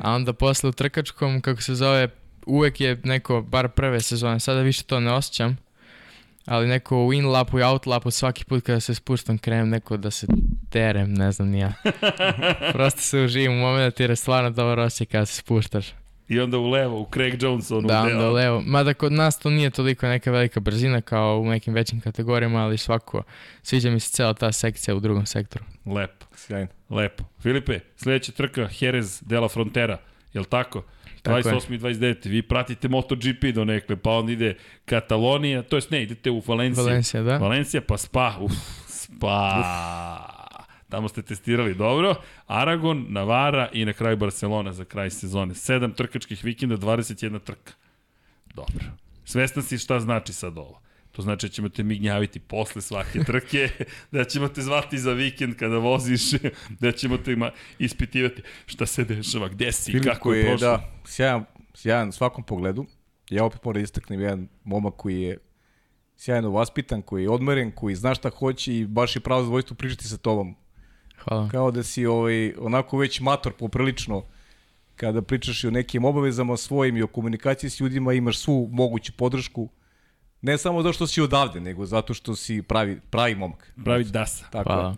A 0.00 0.12
onda 0.12 0.32
posle 0.32 0.68
u 0.68 0.72
trkačkom, 0.72 1.40
kako 1.40 1.62
se 1.62 1.74
zove, 1.74 2.08
uvek 2.46 2.80
je 2.80 3.00
neko, 3.04 3.42
bar 3.42 3.68
prve 3.68 4.00
sezone, 4.00 4.40
sada 4.40 4.60
više 4.60 4.82
to 4.82 5.00
ne 5.00 5.12
osjećam, 5.12 5.58
ali 6.46 6.68
neko 6.68 7.04
u 7.04 7.12
in 7.12 7.26
lapu 7.26 7.58
i 7.58 7.62
out 7.62 7.86
lapu 7.86 8.10
svaki 8.10 8.44
put 8.44 8.64
kada 8.64 8.80
se 8.80 8.94
spuštam 8.94 9.38
krenem 9.38 9.68
neko 9.68 9.96
da 9.96 10.10
se 10.10 10.26
terem, 10.70 11.14
ne 11.14 11.32
znam 11.32 11.48
ni 11.48 11.58
ja. 11.58 11.72
Prosto 12.72 13.00
se 13.00 13.20
uživim 13.20 13.52
u 13.52 13.60
moment 13.60 14.00
jer 14.00 14.10
je 14.10 14.16
stvarno 14.16 14.50
dobar 14.50 14.78
osjećaj 14.78 15.06
kada 15.06 15.26
se 15.26 15.34
spuštaš. 15.34 15.92
I 16.32 16.40
onda 16.40 16.58
u 16.58 16.70
levo, 16.70 17.00
u 17.00 17.06
Craig 17.14 17.42
Johnson. 17.42 17.86
Da, 17.86 18.02
onda 18.02 18.30
levo. 18.30 18.62
Mada 18.66 18.94
kod 18.94 19.12
nas 19.12 19.38
to 19.38 19.50
nije 19.50 19.70
toliko 19.70 20.06
neka 20.06 20.30
velika 20.30 20.60
brzina 20.60 21.00
kao 21.00 21.40
u 21.40 21.46
nekim 21.46 21.74
većim 21.74 22.00
kategorijama, 22.00 22.64
ali 22.64 22.78
svako, 22.78 23.22
sviđa 23.62 23.90
mi 23.90 24.00
se 24.00 24.12
cela 24.12 24.34
ta 24.34 24.52
sekcija 24.52 24.94
u 24.94 25.00
drugom 25.00 25.26
sektoru. 25.26 25.64
Lepo, 25.86 26.26
Sjajno. 26.34 26.68
lepo. 26.90 27.24
Filipe, 27.42 27.80
sledeća 27.96 28.32
trka, 28.32 28.68
Jerez 28.80 29.22
de 29.26 29.40
la 29.40 29.48
Frontera, 29.48 29.98
jel 30.32 30.44
tako? 30.44 30.82
Tako 31.22 31.36
je. 31.36 31.44
28. 31.44 31.74
i 31.74 31.78
29. 31.78 32.28
Vi 32.28 32.42
pratite 32.42 32.88
MotoGP 32.88 33.44
do 33.54 33.64
nekle, 33.64 33.96
pa 33.96 34.10
onda 34.10 34.32
ide 34.32 34.56
Katalonija, 34.84 35.62
to 35.62 35.76
jest 35.76 35.90
ne, 35.90 36.02
idete 36.02 36.30
u 36.30 36.42
Valenciju. 36.46 36.84
Valencija, 36.84 37.22
da? 37.22 37.38
Valencija, 37.38 37.80
pa 37.80 37.96
Spa, 37.96 38.36
uf, 38.40 38.52
Spa. 38.86 40.31
Tamo 40.92 41.08
ste 41.08 41.22
testirali 41.22 41.74
dobro. 41.74 42.14
Aragon, 42.46 43.06
Navara 43.08 43.68
i 43.72 43.84
na 43.84 43.92
kraju 43.92 44.16
Barcelona 44.16 44.72
za 44.72 44.84
kraj 44.84 45.10
sezone. 45.10 45.54
Sedam 45.54 45.92
trkačkih 45.92 46.44
vikenda, 46.44 46.76
21 46.76 47.40
trka. 47.40 47.72
Dobro. 48.54 48.84
Svestan 49.24 49.62
si 49.62 49.78
šta 49.78 50.00
znači 50.00 50.32
sad 50.32 50.58
ovo. 50.58 50.80
To 51.12 51.22
znači 51.22 51.46
da 51.46 51.52
ćemo 51.52 51.68
te 51.68 51.82
mi 51.82 51.98
gnjaviti 51.98 52.40
posle 52.40 52.82
svake 52.82 53.24
trke, 53.24 53.68
da 54.12 54.24
ćemo 54.24 54.48
te 54.48 54.62
zvati 54.62 54.98
za 54.98 55.12
vikend 55.12 55.56
kada 55.56 55.78
voziš, 55.78 56.30
da 56.80 56.92
ćemo 56.92 57.18
te 57.18 57.36
ma 57.36 57.50
ispitivati 57.78 58.42
šta 58.66 58.86
se 58.86 59.04
dešava, 59.04 59.48
gde 59.48 59.72
si, 59.72 59.92
Filip 59.92 60.04
kako 60.04 60.34
je 60.34 60.46
prošlo. 60.46 60.66
Da, 60.66 60.90
sjajan, 61.04 61.44
sjajan 61.74 62.12
svakom 62.12 62.44
pogledu. 62.44 62.86
Ja 63.30 63.44
opet 63.44 63.64
moram 63.64 63.80
da 63.80 63.84
istaknem 63.84 64.20
jedan 64.20 64.48
momak 64.64 64.94
koji 64.96 65.22
je 65.22 65.38
sjajno 66.16 66.50
vaspitan, 66.50 67.02
koji 67.02 67.22
je 67.22 67.30
odmeren, 67.30 67.72
koji 67.72 67.94
zna 67.94 68.14
šta 68.14 68.30
hoće 68.30 68.78
i 68.78 68.86
baš 68.86 69.16
je 69.16 69.20
pravo 69.20 69.42
zadovoljstvo 69.42 69.76
pričati 69.76 70.04
sa 70.04 70.16
tobom. 70.16 70.61
Hvala. 71.24 71.48
Kao 71.48 71.70
da 71.70 71.82
si 71.82 72.06
ovaj, 72.06 72.54
onako 72.58 72.98
već 72.98 73.20
mator 73.20 73.52
poprilično 73.52 74.22
kada 74.96 75.22
pričaš 75.22 75.64
i 75.64 75.68
o 75.68 75.70
nekim 75.70 76.04
obavezama 76.04 76.56
svojim 76.56 76.96
i 76.96 77.02
o 77.02 77.06
komunikaciji 77.06 77.70
s 77.70 77.80
ljudima, 77.80 78.12
imaš 78.12 78.38
svu 78.38 78.68
moguću 78.72 79.12
podršku. 79.12 79.68
Ne 80.42 80.58
samo 80.58 80.82
zato 80.82 80.92
što 80.92 81.06
si 81.06 81.20
odavde, 81.20 81.60
nego 81.60 81.86
zato 81.86 82.14
što 82.14 82.36
si 82.36 82.62
pravi, 82.62 83.00
pravi 83.10 83.34
momak. 83.34 83.72
Pravi 83.84 84.04
dasa. 84.04 84.44
Tako 84.50 84.72
Hvala. 84.72 84.96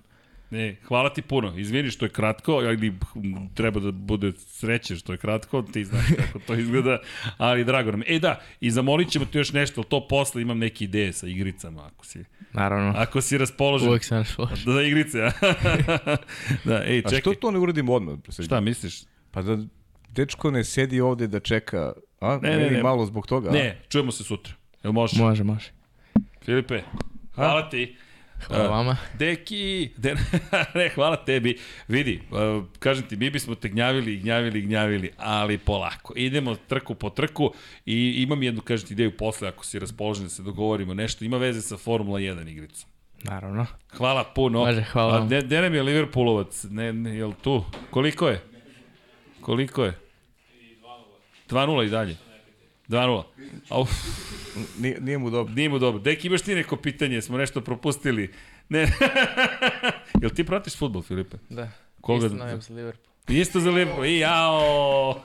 Ne, 0.51 0.77
hvala 0.83 1.13
ti 1.13 1.23
puno. 1.23 1.59
Izvini 1.59 1.91
što 1.91 2.05
je 2.05 2.09
kratko, 2.09 2.53
ali 2.53 2.93
treba 3.55 3.81
da 3.81 3.91
bude 3.91 4.33
sreće 4.39 4.97
što 4.97 5.13
je 5.13 5.19
kratko, 5.19 5.63
ti 5.63 5.85
znaš 5.85 6.05
kako 6.17 6.39
to 6.39 6.55
izgleda, 6.55 6.99
ali 7.37 7.65
drago 7.65 7.91
nam. 7.91 8.03
E 8.07 8.19
da, 8.19 8.41
i 8.61 8.71
zamolit 8.71 9.09
ćemo 9.11 9.25
ti 9.25 9.39
još 9.39 9.53
nešto, 9.53 9.81
ali 9.81 9.89
to 9.89 10.09
posle 10.09 10.43
imam 10.43 10.59
neke 10.59 10.85
ideje 10.85 11.13
sa 11.13 11.27
igricama, 11.27 11.87
ako 11.87 12.07
si, 12.07 12.25
Naravno. 12.53 12.93
ako 12.97 13.21
si 13.21 13.39
raspoložen. 13.39 13.89
Uvek 13.89 14.05
sam 14.05 14.19
raspoložen. 14.19 14.65
Da, 14.67 14.73
za 14.73 14.83
igrice, 14.83 15.23
a? 15.23 15.31
da, 16.65 16.85
ej, 16.87 16.99
A 16.99 17.03
čekaj. 17.03 17.21
što 17.21 17.35
to 17.35 17.51
ne 17.51 17.59
uradimo 17.59 17.93
odmah? 17.95 18.15
Šta 18.45 18.61
misliš? 18.61 19.03
Pa 19.31 19.43
da 19.43 19.59
dečko 20.09 20.51
ne 20.51 20.65
sedi 20.65 21.01
ovde 21.01 21.27
da 21.27 21.41
čeka, 21.41 21.93
a? 22.21 22.39
Ne, 22.43 22.51
ne, 22.51 22.57
Meni 22.57 22.77
ne. 22.77 22.83
malo 22.83 23.07
zbog 23.07 23.27
toga, 23.27 23.49
a? 23.49 23.53
Ne, 23.53 23.83
čujemo 23.89 24.13
se 24.13 24.25
sutra. 24.25 24.55
Jel 24.85 24.93
može? 24.93 25.23
Može, 25.23 25.45
može. 25.45 25.71
Filipe, 26.45 26.81
hvala 27.35 27.69
ti. 27.71 27.97
Hvala 28.47 28.65
A, 28.65 28.69
vama. 28.69 28.97
Deki, 29.19 29.91
de, 29.97 30.15
ne, 30.75 30.89
hvala 30.95 31.17
tebi. 31.17 31.59
Vidi, 31.89 32.21
uh, 32.31 32.65
kažem 32.79 33.09
ti, 33.09 33.17
mi 33.17 33.31
bismo 33.31 33.55
te 33.55 33.69
gnjavili, 33.69 34.17
gnjavili, 34.17 34.61
gnjavili, 34.61 35.11
ali 35.19 35.59
polako. 35.59 36.13
Idemo 36.17 36.57
trku 36.57 36.95
po 36.95 37.11
trku 37.11 37.53
i 37.87 38.23
imam 38.23 38.43
jednu, 38.43 38.63
kažem 38.63 38.89
ti, 38.89 38.95
ideju 38.95 39.17
posle, 39.17 39.49
ako 39.49 39.65
si 39.65 39.79
raspoložen 39.79 40.25
da 40.25 40.31
se 40.31 40.43
dogovorimo 40.43 40.95
nešto, 40.95 41.25
ima 41.25 41.37
veze 41.37 41.63
sa 41.63 41.77
Formula 41.77 42.19
1 42.19 42.51
igricom. 42.51 42.91
Naravno. 43.23 43.67
Hvala 43.97 44.25
puno. 44.25 44.59
Može, 44.59 44.83
hvala 44.83 45.17
A 45.17 45.27
gde, 45.27 45.43
gde 45.43 45.61
nam 45.61 45.75
je 45.75 45.83
Liverpoolovac? 45.83 46.65
Ne, 46.71 46.93
ne, 46.93 47.17
jel 47.17 47.33
tu? 47.43 47.65
Koliko 47.91 48.29
je? 48.29 48.43
Koliko 49.41 49.85
je? 49.85 49.99
2-0 51.51 51.87
i 51.87 51.91
dalje. 51.91 52.17
2-0. 52.89 53.23
Auf, 53.69 53.91
Nije, 54.79 55.01
nije 55.01 55.19
mu 55.19 55.31
dobro. 55.31 55.55
nije 55.55 55.69
mu 55.69 55.79
dobro. 55.79 56.01
Deki, 56.01 56.27
imaš 56.27 56.43
ti 56.43 56.55
neko 56.55 56.77
pitanje? 56.77 57.23
Smo 57.23 57.39
nešto 57.39 57.61
propustili? 57.61 58.33
Ne. 58.69 58.81
jel 60.23 60.31
ti 60.31 60.45
pratiš 60.45 60.77
futbol, 60.77 61.03
Filipe? 61.03 61.37
Da. 61.49 61.71
Koga- 62.01 62.27
Isto 62.27 62.37
navijam 62.37 62.61
za 62.61 62.75
Liverpool. 62.75 63.05
Isto 63.31 63.61
za 63.61 63.71
Liverpool. 63.71 64.07
I 64.07 64.19
jao! 64.19 65.23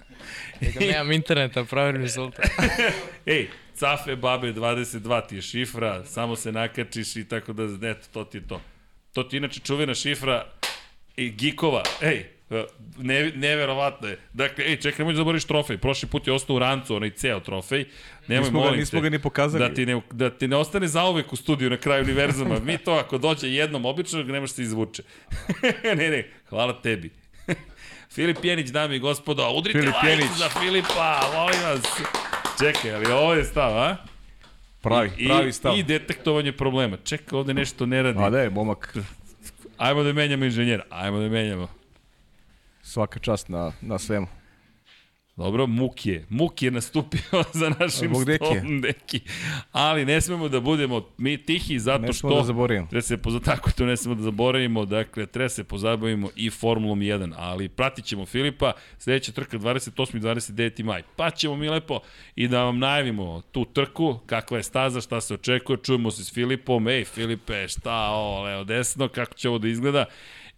Nego 0.60 0.80
nemam 0.82 1.12
interneta, 1.12 1.64
provjerim 1.64 2.02
rezultat. 2.02 2.44
Ej, 3.26 3.48
Cafe 3.74 4.16
Babe 4.16 4.48
22 4.48 5.26
ti 5.28 5.36
je 5.36 5.42
šifra, 5.42 6.04
samo 6.04 6.36
se 6.36 6.52
nakačiš 6.52 7.16
i 7.16 7.24
tako 7.24 7.52
da, 7.52 7.88
eto, 7.88 8.06
to 8.12 8.24
ti 8.24 8.38
je 8.38 8.48
to. 8.48 8.60
To 9.12 9.22
ti 9.22 9.36
je 9.36 9.38
inače 9.38 9.60
čuvena 9.60 9.94
šifra 9.94 10.46
i 11.16 11.30
gikova. 11.30 11.82
Ej, 12.02 12.26
Ne, 12.98 13.32
neverovatno 13.34 14.08
je. 14.08 14.18
Dakle, 14.32 14.64
ej, 14.64 14.76
čekaj, 14.76 14.98
nemoj 14.98 15.12
da 15.12 15.16
zaboriš 15.16 15.44
trofej. 15.44 15.78
Prošli 15.78 16.08
put 16.08 16.26
je 16.26 16.32
ostao 16.32 16.56
u 16.56 16.58
rancu, 16.58 16.96
onaj 16.96 17.10
ceo 17.10 17.40
trofej. 17.40 17.84
Nemoj, 18.28 18.44
Nismo 18.44 18.60
ga- 18.60 18.64
molim 18.64 18.80
nismo 18.80 18.98
te, 18.98 19.02
ga 19.02 19.10
ni 19.10 19.18
pokazali. 19.18 19.68
Da 19.68 19.74
ti, 19.74 19.86
ne, 19.86 20.00
da 20.10 20.30
ti 20.30 20.48
ne 20.48 20.56
ostane 20.56 20.88
zauvek 20.88 21.32
u 21.32 21.36
studiju 21.36 21.70
na 21.70 21.76
kraju 21.76 22.04
univerzuma. 22.04 22.58
Mi 22.58 22.78
to, 22.78 22.92
ako 22.92 23.18
dođe 23.18 23.48
jednom 23.48 23.84
obično, 23.84 24.22
ne 24.22 24.40
može 24.40 24.52
se 24.52 24.62
izvuče. 24.62 25.02
ne, 25.98 26.10
ne, 26.10 26.30
hvala 26.48 26.80
tebi. 26.82 27.10
Filip 28.14 28.44
Jenić, 28.44 28.68
dame 28.68 28.96
i 28.96 28.98
gospodo, 28.98 29.50
udrite 29.50 29.80
Filip 29.80 29.94
like 29.94 30.08
Jenić. 30.10 30.38
za 30.38 30.48
Filipa, 30.48 31.20
molim 31.34 31.60
vas. 31.62 31.80
Čekaj, 32.58 32.94
ali 32.94 33.06
ovo 33.06 33.34
je 33.34 33.44
stav, 33.44 33.78
a? 33.78 33.96
Pravi, 34.82 35.10
I, 35.18 35.28
pravi 35.28 35.52
stav. 35.52 35.78
I 35.78 35.82
detektovanje 35.82 36.52
problema. 36.52 36.96
Čekaj, 37.04 37.38
ovde 37.38 37.54
nešto 37.54 37.86
ne 37.86 38.02
radi. 38.02 38.18
A 38.22 38.30
da 38.30 38.40
je, 38.40 38.50
momak, 38.50 38.96
Ajmo 39.78 40.02
da 40.02 40.12
menjamo 40.12 40.44
inženjera, 40.44 40.84
ajmo 40.90 41.18
da 41.18 41.28
menjamo. 41.28 41.79
Svaka 42.90 43.18
čast 43.18 43.48
na, 43.48 43.72
na 43.80 43.98
svemu. 43.98 44.26
Dobro, 45.36 45.66
Muk 45.66 46.06
je. 46.06 46.26
Muk 46.28 46.62
je 46.62 46.70
nastupio 46.70 47.20
za 47.60 47.72
našim 47.78 48.12
Dekija. 48.24 48.36
stolom 48.36 48.80
Deki. 48.80 49.20
Ali 49.72 50.04
ne 50.04 50.20
smemo 50.20 50.48
da 50.48 50.60
budemo 50.60 51.06
mi 51.18 51.42
tihi 51.42 51.78
zato 51.78 52.02
Ne 52.02 52.12
što... 52.12 52.18
smemo 52.18 52.36
da 52.36 52.44
zaboravimo. 52.44 52.86
Treba 52.86 53.02
se 53.02 53.16
poza... 53.16 53.40
Tako 53.40 53.70
to 53.70 53.86
ne 53.86 53.96
smemo 53.96 54.14
da 54.14 54.22
zaboravimo. 54.22 54.84
Dakle, 54.84 55.26
treba 55.26 55.48
se 55.48 55.64
pozabavimo 55.64 56.28
i 56.36 56.50
Formulom 56.50 57.00
1. 57.00 57.34
Ali 57.36 57.68
pratit 57.68 58.04
ćemo 58.04 58.26
Filipa. 58.26 58.72
Sledeća 58.98 59.32
trka 59.32 59.58
28. 59.58 60.16
i 60.16 60.20
29. 60.20 60.84
maj. 60.84 61.02
Pa 61.16 61.30
ćemo 61.30 61.56
mi 61.56 61.68
lepo 61.68 62.00
i 62.36 62.48
da 62.48 62.64
vam 62.64 62.78
najavimo 62.78 63.42
tu 63.52 63.64
trku, 63.64 64.18
kakva 64.26 64.56
je 64.56 64.62
staza, 64.62 65.00
šta 65.00 65.20
se 65.20 65.34
očekuje. 65.34 65.78
Čujemo 65.82 66.10
se 66.10 66.24
s 66.24 66.34
Filipom. 66.34 66.88
Ej, 66.88 67.04
Filipe, 67.04 67.68
šta 67.68 67.94
ovo, 67.94 68.42
levo 68.42 68.64
desno, 68.64 69.08
kako 69.08 69.34
će 69.34 69.48
ovo 69.48 69.58
da 69.58 69.68
izgleda 69.68 70.04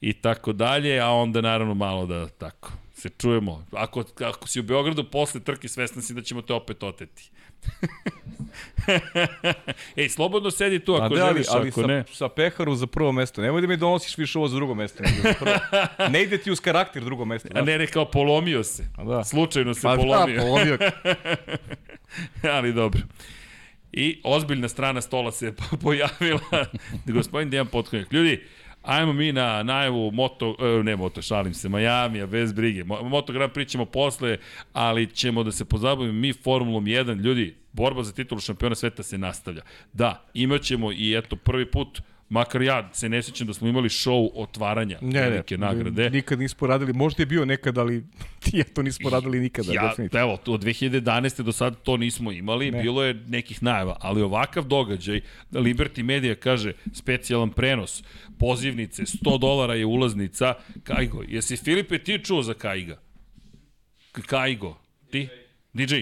i 0.03 0.13
tako 0.13 0.53
dalje, 0.53 1.01
a 1.01 1.11
onda 1.11 1.41
naravno 1.41 1.75
malo 1.75 2.07
da 2.07 2.29
tako 2.29 2.73
se 2.95 3.09
čujemo. 3.09 3.67
Ako, 3.73 4.05
ako 4.21 4.49
si 4.49 4.61
u 4.61 4.63
Beogradu 4.63 5.11
posle 5.11 5.41
trke, 5.41 5.69
svesna 5.69 6.03
si 6.03 6.15
da 6.15 6.23
ćemo 6.23 6.43
te 6.43 6.55
opet 6.55 6.83
oteti. 6.83 7.31
Ej, 9.97 10.09
slobodno 10.09 10.51
sedi 10.51 10.79
tu 10.79 10.95
ako 10.95 11.05
A 11.05 11.09
da, 11.09 11.25
ali, 11.25 11.33
želiš, 11.33 11.47
ali 11.51 11.69
ako 11.69 11.81
sa, 11.81 11.87
ne. 11.87 12.05
sa 12.13 12.29
peharu 12.29 12.75
za 12.75 12.87
prvo 12.87 13.13
mesto. 13.13 13.43
Nemoj 13.43 13.61
da 13.61 13.67
mi 13.67 13.77
donosiš 13.77 14.19
više 14.19 14.39
ovo 14.39 14.49
za 14.49 14.57
drugo 14.57 14.75
mesto. 14.75 15.05
za 15.23 15.35
prvo. 15.39 15.55
ne 16.11 16.23
ide 16.23 16.39
ti 16.39 16.51
uz 16.51 16.61
karakter 16.61 17.05
drugo 17.05 17.25
mesto. 17.25 17.49
A 17.55 17.63
ne, 17.63 17.79
ne, 17.79 17.87
kao 17.87 18.05
polomio 18.05 18.65
se. 18.65 18.85
A 18.97 19.05
da. 19.05 19.25
Slučajno 19.25 19.75
se 19.75 19.83
Pa 19.83 19.97
polomio. 19.97 20.37
Da, 20.37 20.43
polomio. 20.43 20.79
ali 22.57 22.73
dobro. 22.73 23.01
I 23.93 24.21
ozbiljna 24.25 24.69
strana 24.69 25.01
stola 25.01 25.33
se 25.33 25.55
pojavila. 25.83 26.67
Gospodin 27.07 27.51
Dejan 27.51 27.67
Potkonjak. 27.67 28.13
Ljudi, 28.13 28.45
ajmo 28.83 29.13
mi 29.13 29.33
na 29.33 29.63
najavu 29.63 30.11
moto, 30.11 30.57
e, 30.61 30.83
ne 30.83 30.97
moto, 30.97 31.23
šalim 31.23 31.55
se, 31.55 31.69
Miami, 31.69 32.27
bez 32.27 32.53
brige. 32.53 32.85
Mo- 32.85 33.09
Moto 33.09 33.33
Grand 33.33 33.53
Prix 33.53 33.69
ćemo 33.71 33.85
posle, 33.85 34.39
ali 34.73 35.07
ćemo 35.07 35.43
da 35.45 35.53
se 35.53 35.65
pozabavimo 35.65 36.13
mi 36.13 36.33
Formulom 36.33 36.85
1. 36.85 37.21
Ljudi, 37.23 37.57
borba 37.73 38.03
za 38.03 38.13
titulu 38.13 38.41
šampiona 38.41 38.75
sveta 38.75 39.03
se 39.03 39.19
nastavlja. 39.19 39.63
Da, 39.93 40.25
imaćemo 40.35 40.93
i 40.93 41.15
eto 41.19 41.37
prvi 41.37 41.71
put 41.71 42.03
Makar 42.33 42.63
ja 42.63 42.91
se 42.93 43.09
ne 43.09 43.23
sjećam 43.23 43.47
da 43.47 43.55
smo 43.55 43.69
imali 43.69 43.89
show 43.89 44.29
otvaranja 44.35 44.99
Ne, 45.01 45.21
ne, 45.21 45.31
velike 45.31 45.59
nagrade. 45.59 46.11
nikad 46.11 46.39
nismo 46.39 46.67
radili, 46.67 46.93
možda 46.93 47.23
je 47.23 47.27
bio 47.27 47.45
nekad, 47.45 47.79
ali 47.79 48.05
ja 48.53 48.65
to 48.65 48.83
nismo 48.83 49.11
radili 49.11 49.41
nikada, 49.41 49.73
Ja, 49.73 49.83
definitivno. 49.83 50.21
evo, 50.23 50.39
od 50.47 50.63
2011. 50.63 51.43
do 51.43 51.53
sad 51.53 51.83
to 51.83 51.97
nismo 51.97 52.33
imali, 52.33 52.65
ne. 52.65 52.77
Ne. 52.77 52.83
bilo 52.83 53.05
je 53.05 53.15
nekih 53.17 53.63
najava, 53.63 53.97
ali 54.01 54.23
ovakav 54.23 54.65
događaj, 54.65 55.21
Liberty 55.53 56.03
Media 56.03 56.35
kaže, 56.35 56.73
specijalan 56.93 57.51
prenos, 57.51 58.03
pozivnice, 58.39 59.03
100 59.03 59.39
dolara 59.39 59.75
je 59.75 59.87
ulaznica, 59.87 60.55
Kajgo, 60.83 61.23
jesi 61.25 61.57
Filipe 61.57 61.99
ti 61.99 62.19
čuo 62.19 62.43
za 62.43 62.55
Kajga? 62.55 63.01
K- 64.13 64.23
Kajgo, 64.23 64.77
ti? 65.11 65.29
DJ? 65.75 65.95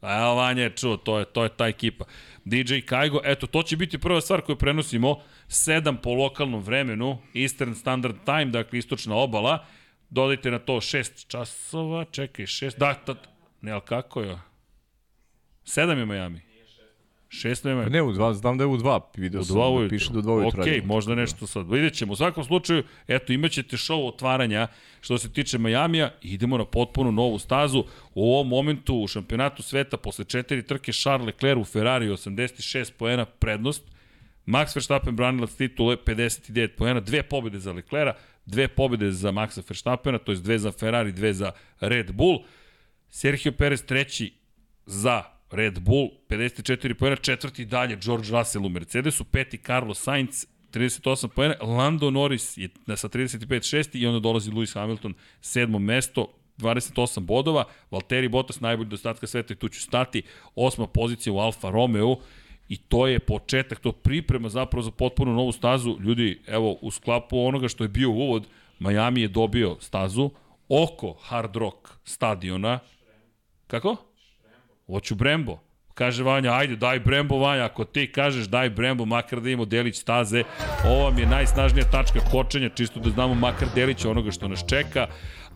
A 0.00 0.18
evo 0.18 0.34
Vanja 0.34 0.62
je 0.62 0.70
čuo, 0.70 0.96
to 0.96 1.18
je, 1.18 1.24
to 1.24 1.42
je 1.42 1.48
ta 1.48 1.66
ekipa. 1.66 2.04
DJ 2.44 2.80
Kajgo, 2.86 3.20
eto, 3.24 3.46
to 3.46 3.62
će 3.62 3.76
biti 3.76 3.98
prva 3.98 4.20
stvar 4.20 4.40
koju 4.40 4.56
prenosimo, 4.56 5.16
7 5.48 5.96
po 6.02 6.14
lokalnom 6.14 6.62
vremenu, 6.62 7.18
Eastern 7.34 7.74
Standard 7.74 8.16
Time, 8.24 8.44
dakle 8.44 8.78
istočna 8.78 9.16
obala, 9.16 9.66
dodajte 10.10 10.50
na 10.50 10.58
to 10.58 10.72
6 10.72 11.26
časova, 11.26 12.04
čekaj, 12.04 12.46
6, 12.46 12.78
da, 12.78 12.94
ta, 12.94 13.14
ne, 13.60 13.72
ali 13.72 13.80
kako 13.84 14.20
je? 14.20 14.38
7 15.64 15.98
je 15.98 16.06
Miami. 16.06 16.51
6 17.32 17.68
je 17.68 17.74
Miami. 17.74 17.90
Ne, 17.90 18.02
u 18.02 18.12
dva, 18.12 18.34
znam 18.34 18.58
da 18.58 18.64
je 18.64 18.68
u 18.68 18.76
dva, 18.76 19.00
vidio 19.16 19.40
U 19.40 19.44
sam 19.44 19.56
dva 19.56 19.82
da 19.82 19.88
piše 19.88 20.12
do 20.12 20.20
dva 20.20 20.34
ujutru. 20.34 20.60
Ok, 20.60 20.66
radimo. 20.66 20.86
možda 20.86 21.14
nešto 21.14 21.46
sad. 21.46 21.70
Vidjet 21.70 21.94
ćemo. 21.94 22.12
U 22.12 22.16
svakom 22.16 22.44
slučaju, 22.44 22.82
eto, 23.08 23.32
imat 23.32 23.50
ćete 23.50 23.76
show 23.76 24.08
otvaranja 24.08 24.66
što 25.00 25.18
se 25.18 25.32
tiče 25.32 25.58
Majamija 25.58 26.14
idemo 26.22 26.58
na 26.58 26.64
potpuno 26.64 27.10
novu 27.10 27.38
stazu. 27.38 27.84
U 28.14 28.32
ovom 28.34 28.48
momentu 28.48 28.94
u 28.94 29.08
šampionatu 29.08 29.62
sveta 29.62 29.96
posle 29.96 30.24
četiri 30.24 30.62
trke 30.62 30.92
Charles 30.92 31.26
Leclerc 31.26 31.60
u 31.60 31.64
Ferrari 31.64 32.08
86 32.08 32.92
poena 32.98 33.24
prednost. 33.24 33.82
Max 34.46 34.76
Verstappen 34.76 35.16
branilac 35.16 35.54
titule 35.54 35.96
59 35.96 36.68
poena, 36.76 37.00
dve 37.00 37.22
pobjede 37.22 37.58
za 37.58 37.72
Leclerca, 37.72 38.18
dve 38.46 38.68
pobjede 38.68 39.12
za 39.12 39.30
Maxa 39.30 39.62
Verstappena, 39.68 40.18
to 40.18 40.32
je 40.32 40.38
dve 40.38 40.58
za 40.58 40.72
Ferrari, 40.72 41.12
dve 41.12 41.34
za 41.34 41.52
Red 41.80 42.12
Bull. 42.12 42.38
Sergio 43.08 43.52
Perez 43.52 43.84
treći 43.84 44.32
za 44.86 45.22
Red 45.52 45.78
Bull, 45.78 46.08
54 46.28 46.94
pojena, 46.94 47.16
četvrti 47.16 47.64
dalje 47.64 47.96
George 47.96 48.28
Russell 48.30 48.66
u 48.66 48.68
Mercedesu, 48.68 49.24
peti 49.24 49.58
Carlos 49.58 50.02
Sainz, 50.02 50.46
38 50.72 51.28
pojena, 51.28 51.54
Lando 51.60 52.10
Norris 52.10 52.58
je 52.58 52.68
sa 52.96 53.08
35 53.08 53.70
šesti 53.70 53.98
i 53.98 54.06
onda 54.06 54.20
dolazi 54.20 54.50
Lewis 54.50 54.74
Hamilton, 54.74 55.14
sedmo 55.40 55.78
mesto, 55.78 56.32
28 56.58 57.20
bodova, 57.20 57.64
Valtteri 57.90 58.28
Bottas 58.28 58.60
najbolji 58.60 58.88
do 58.88 58.94
ostatka 58.94 59.26
sveta 59.26 59.54
i 59.54 59.56
tu 59.56 59.68
ću 59.68 59.80
stati, 59.80 60.22
osma 60.54 60.86
pozicija 60.86 61.32
u 61.32 61.38
Alfa 61.38 61.70
Romeo 61.70 62.16
i 62.68 62.76
to 62.76 63.06
je 63.06 63.18
početak, 63.18 63.80
to 63.80 63.92
priprema 63.92 64.48
zapravo 64.48 64.82
za 64.82 64.90
potpuno 64.90 65.32
novu 65.32 65.52
stazu. 65.52 65.96
Ljudi, 66.00 66.42
evo, 66.46 66.78
u 66.80 66.90
sklapu 66.90 67.46
onoga 67.46 67.68
što 67.68 67.84
je 67.84 67.88
bio 67.88 68.10
uvod, 68.10 68.46
Miami 68.78 69.20
je 69.20 69.28
dobio 69.28 69.76
stazu 69.80 70.30
oko 70.68 71.12
Hard 71.12 71.56
Rock 71.56 71.88
stadiona, 72.04 72.78
Kako? 73.72 73.96
Hoću 74.92 75.14
Brembo. 75.14 75.58
Kaže 75.94 76.22
Vanja, 76.22 76.52
ajde, 76.52 76.76
daj 76.76 77.00
Brembo, 77.00 77.38
Vanja. 77.38 77.64
Ako 77.64 77.84
ti 77.84 78.12
kažeš 78.12 78.44
daj 78.44 78.70
Brembo, 78.70 79.04
makar 79.04 79.40
da 79.40 79.50
imamo 79.50 79.64
delić 79.64 79.96
staze, 80.00 80.42
ovo 80.84 81.04
vam 81.04 81.18
je 81.18 81.26
najsnažnija 81.26 81.84
tačka 81.90 82.20
kočenja, 82.20 82.68
čisto 82.68 83.00
da 83.00 83.10
znamo 83.10 83.34
makar 83.34 83.68
delić 83.74 84.04
onoga 84.04 84.30
što 84.30 84.48
nas 84.48 84.64
čeka. 84.68 85.06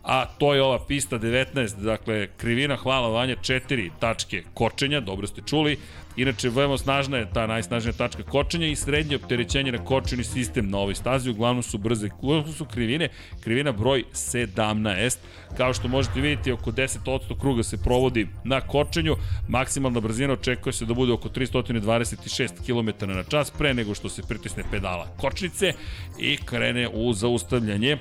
A 0.03 0.25
to 0.25 0.53
je 0.53 0.61
ova 0.63 0.79
pista 0.87 1.19
19, 1.19 1.81
dakle, 1.83 2.27
krivina, 2.37 2.75
hvala 2.75 3.07
Vanja, 3.07 3.35
4 3.35 3.89
tačke 3.99 4.43
kočenja, 4.53 4.99
dobro 4.99 5.27
ste 5.27 5.41
čuli. 5.41 5.77
Inače, 6.17 6.49
veoma 6.49 6.77
snažna 6.77 7.17
je 7.17 7.27
ta 7.33 7.47
najsnažnija 7.47 7.93
tačka 7.93 8.23
kočenja 8.23 8.67
i 8.67 8.75
srednje 8.75 9.15
opterećenje 9.15 9.71
na 9.71 9.85
kočeni 9.85 10.23
sistem 10.23 10.69
na 10.69 10.77
ovoj 10.77 10.95
stazi. 10.95 11.29
Uglavnom 11.29 11.63
su 11.63 11.77
brze, 11.77 12.09
uglavnom 12.21 12.53
su 12.53 12.65
krivine. 12.65 13.09
Krivina 13.43 13.71
broj 13.71 14.03
17. 14.13 15.17
Kao 15.57 15.73
što 15.73 15.87
možete 15.87 16.21
vidjeti, 16.21 16.51
oko 16.51 16.71
10% 16.71 17.39
kruga 17.39 17.63
se 17.63 17.77
provodi 17.77 18.27
na 18.43 18.61
kočenju. 18.61 19.15
Maksimalna 19.47 19.99
brzina 19.99 20.33
očekuje 20.33 20.73
se 20.73 20.85
da 20.85 20.93
bude 20.93 21.13
oko 21.13 21.29
326 21.29 22.49
km 22.65 23.11
na 23.11 23.23
čas 23.23 23.51
pre 23.51 23.73
nego 23.73 23.95
što 23.95 24.09
se 24.09 24.21
pritisne 24.27 24.63
pedala 24.71 25.07
kočnice 25.17 25.73
i 26.19 26.37
krene 26.37 26.89
u 26.93 27.13
zaustavljanje. 27.13 27.97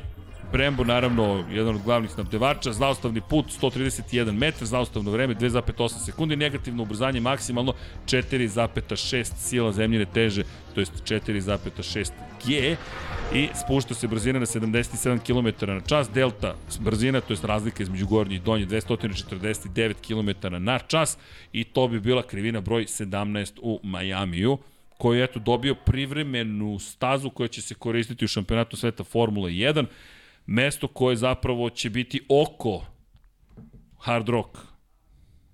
Brembo, 0.53 0.85
naravno, 0.85 1.45
jedan 1.51 1.75
od 1.75 1.83
glavnih 1.83 2.11
snabdevača, 2.11 2.73
zaustavni 2.73 3.21
put 3.21 3.47
131 3.63 4.33
metar, 4.33 4.67
zaustavno 4.67 5.11
vreme 5.11 5.35
2,8 5.35 6.05
sekundi, 6.05 6.37
negativno 6.37 6.83
ubrzanje 6.83 7.21
maksimalno 7.21 7.73
4,6 8.07 9.33
sila 9.37 9.73
zemljine 9.73 10.07
teže, 10.15 10.43
to 10.75 10.81
jest 10.81 10.93
4,6 11.05 12.11
G 12.47 12.77
i 13.35 13.49
spušta 13.65 13.95
se 13.95 14.09
brzina 14.09 14.39
na 14.39 14.47
77 14.47 15.19
km 15.27 15.67
na 15.67 15.81
čas, 15.81 16.11
delta 16.11 16.55
brzina, 16.81 17.21
to 17.21 17.33
jest 17.33 17.45
razlika 17.45 17.83
između 17.83 18.07
gornje 18.07 18.37
i 18.37 18.41
donje 18.41 18.67
249 18.67 19.95
km 20.07 20.63
na 20.65 20.79
čas 20.79 21.19
i 21.53 21.65
to 21.65 21.89
bi 21.89 22.01
bila 22.01 22.23
krivina 22.23 22.61
broj 22.61 22.85
17 22.85 23.59
u 23.63 23.81
Majamiju 23.83 24.59
koji 24.99 25.19
je 25.19 25.25
eto 25.25 25.39
dobio 25.39 25.75
privremenu 25.75 26.79
stazu 26.79 27.31
koja 27.31 27.49
će 27.49 27.63
se 27.63 27.75
koristiti 27.75 28.25
u 28.25 28.29
šampionatu 28.29 28.77
sveta 28.77 29.05
Formula 29.05 29.49
1 29.49 29.87
mesto 30.47 30.89
koje 30.89 31.17
zapravo 31.17 31.71
će 31.71 31.91
biti 31.91 32.21
oko 32.29 32.85
Hard 33.99 34.29
Rock 34.29 34.59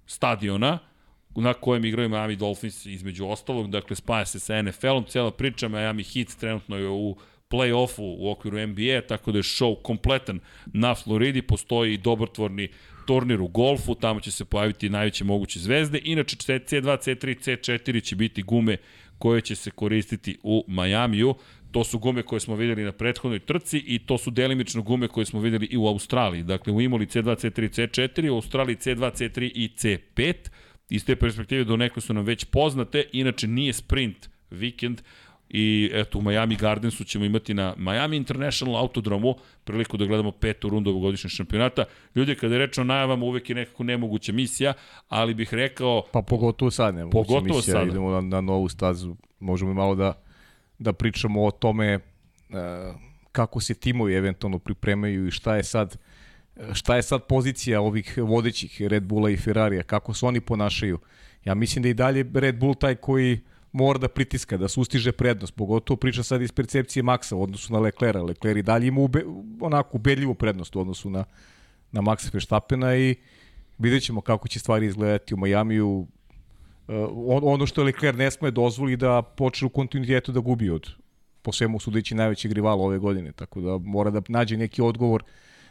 stadiona, 0.07 0.79
na 1.37 1.53
kojem 1.53 1.85
igraju 1.85 2.09
Miami 2.09 2.37
Dolphins 2.37 2.87
između 2.87 3.27
ostalog, 3.27 3.71
dakle 3.71 3.97
spaja 3.97 4.27
se 4.27 4.41
sa 4.41 4.63
NFL-om, 4.63 5.05
cijela 5.05 5.31
priča. 5.31 5.69
Miami 5.69 6.05
Heat 6.05 6.29
trenutno 6.41 6.77
je 6.77 6.89
u 6.89 7.17
play-offu 7.51 8.17
u 8.19 8.31
okviru 8.31 8.67
NBA, 8.67 9.01
tako 9.09 9.33
da 9.33 9.39
je 9.39 9.43
show 9.43 9.83
kompletan 9.83 10.41
na 10.67 10.95
Floridi, 10.95 11.43
postoji 11.43 11.95
i 11.95 11.99
dobrotvorni 11.99 12.69
turnir 13.07 13.41
u 13.41 13.49
golfu, 13.49 13.95
tamo 13.95 14.21
će 14.21 14.31
se 14.31 14.45
pojaviti 14.45 14.91
najveće 14.91 15.25
moguće 15.25 15.61
zvezde, 15.61 16.01
inače 16.05 16.37
C2, 16.37 16.83
C3, 16.83 17.25
C4 17.25 18.03
će 18.03 18.17
biti 18.17 18.43
gume 18.43 18.77
koje 19.19 19.41
će 19.41 19.55
se 19.55 19.71
koristiti 19.71 20.39
u 20.43 20.65
Majamiju, 20.69 21.35
To 21.73 21.85
su 21.85 21.99
gume 21.99 22.23
koje 22.23 22.41
smo 22.41 22.57
videli 22.57 22.85
na 22.85 22.93
prethodnoj 22.93 23.39
trci 23.39 23.79
i 23.79 23.99
to 23.99 24.19
su 24.19 24.31
delimično 24.31 24.83
gume 24.83 25.09
koje 25.09 25.27
smo 25.27 25.41
videli 25.41 25.67
i 25.67 25.77
u 25.77 25.87
Australiji. 25.87 26.43
Dakle, 26.43 26.73
u 26.73 26.81
Imoli 26.81 27.07
C2, 27.07 27.25
C3, 27.25 27.69
C4, 27.71 28.31
u 28.31 28.35
Australiji 28.35 28.77
C2, 28.77 29.13
C3 29.13 29.51
i 29.55 29.69
C5. 29.77 30.35
Iz 30.91 31.05
te 31.05 31.17
perspektive 31.17 31.65
do 31.65 31.77
nekle 31.77 32.03
su 32.03 32.15
nam 32.15 32.25
već 32.25 32.45
poznate, 32.45 33.05
inače 33.13 33.47
nije 33.47 33.73
sprint 33.73 34.29
vikend, 34.51 35.03
i 35.53 35.91
eto 35.93 36.19
u 36.19 36.23
Miami 36.23 36.57
Gardensu 36.57 37.05
ćemo 37.05 37.25
imati 37.25 37.55
na 37.55 37.75
Miami 37.77 38.17
International 38.17 38.77
Autodromu 38.77 39.35
priliku 39.65 39.97
da 39.97 40.05
gledamo 40.05 40.31
petu 40.31 40.69
rundu 40.69 40.91
ovogodišnjeg 40.91 41.31
šampionata. 41.31 41.85
Ljudi, 42.15 42.35
kada 42.35 42.55
je 42.55 42.59
reč 42.59 42.79
o 42.79 42.85
najavama, 42.85 43.25
uvek 43.25 43.51
je 43.51 43.55
nekako 43.57 43.85
nemoguća 43.85 44.33
misija, 44.33 44.73
ali 45.09 45.35
bih 45.35 45.55
rekao... 45.55 46.03
Pa 46.13 46.23
pogotovo 46.23 46.71
sad 46.71 46.95
ne 46.95 47.11
Pogotovo 47.11 47.41
misija, 47.41 47.75
sada. 47.75 47.91
idemo 47.91 48.11
na, 48.11 48.21
na 48.21 48.41
novu 48.41 48.69
stazu, 48.69 49.17
možemo 49.41 49.75
malo 49.75 49.95
da, 49.95 50.22
da 50.83 50.93
pričamo 50.93 51.45
o 51.45 51.51
tome 51.51 51.87
e, 51.87 52.01
kako 53.33 53.61
se 53.61 53.75
timovi 53.75 54.15
eventualno 54.15 54.59
pripremaju 54.59 55.27
i 55.27 55.31
šta 55.31 55.57
je 55.57 55.65
sad 55.65 55.97
šta 56.73 56.97
je 56.97 57.03
sad 57.03 57.27
pozicija 57.27 57.81
ovih 57.81 58.19
vodećih 58.19 58.83
Red 58.83 59.03
Bulla 59.03 59.31
i 59.31 59.37
Ferrarija, 59.37 59.83
kako 59.83 60.15
se 60.15 60.27
oni 60.27 60.41
ponašaju. 60.41 60.99
Ja 61.45 61.55
mislim 61.55 61.83
da 61.83 61.89
i 61.89 61.95
dalje 61.95 62.31
Red 62.35 62.59
Bull 62.59 62.75
taj 62.75 62.95
koji 62.95 63.41
mora 63.73 63.99
da 63.99 64.09
pritiska, 64.09 64.57
da 64.57 64.69
sustiže 64.69 65.13
prednost, 65.13 65.55
pogotovo 65.55 65.97
priča 65.97 66.23
sad 66.23 66.43
iz 66.43 66.53
percepcije 66.53 67.03
Maxa 67.03 67.35
u 67.35 67.43
odnosu 67.43 67.73
na 67.73 67.79
Leclerca. 67.79 68.23
Leclerc 68.23 68.59
i 68.59 68.63
dalje 68.63 68.87
ima 68.87 69.01
ube, 69.01 69.25
onako 69.61 69.97
ubedljivu 69.97 70.35
prednost 70.35 70.77
u 70.77 70.81
odnosu 70.81 71.11
na, 71.11 71.25
na 71.93 72.01
Maxa 72.01 72.33
Verstappena 72.33 72.97
i 72.97 73.15
vidjet 73.79 74.03
ćemo 74.03 74.21
kako 74.21 74.49
će 74.49 74.59
stvari 74.59 74.87
izgledati 74.87 75.35
u 75.35 75.37
Majamiju. 75.37 76.07
Uh, 76.89 76.95
ono 77.43 77.67
što 77.67 77.83
Leclerc 77.83 78.19
ne 78.19 78.31
sme 78.31 78.51
dozvoli 78.51 78.97
da 78.97 79.23
počne 79.23 79.67
u 79.67 79.69
kontinuitetu 79.69 80.33
da 80.33 80.41
gubi 80.41 80.71
od 80.71 80.89
po 81.43 81.53
svemu 81.53 81.81
sudeći 81.81 82.15
najvećeg 82.15 82.53
rivala 82.53 82.83
ove 82.83 82.99
godine, 82.99 83.33
tako 83.33 83.61
da 83.61 83.79
mora 83.79 84.11
da 84.11 84.23
nađe 84.29 84.57
neki 84.57 84.83
odgovor 84.83 85.23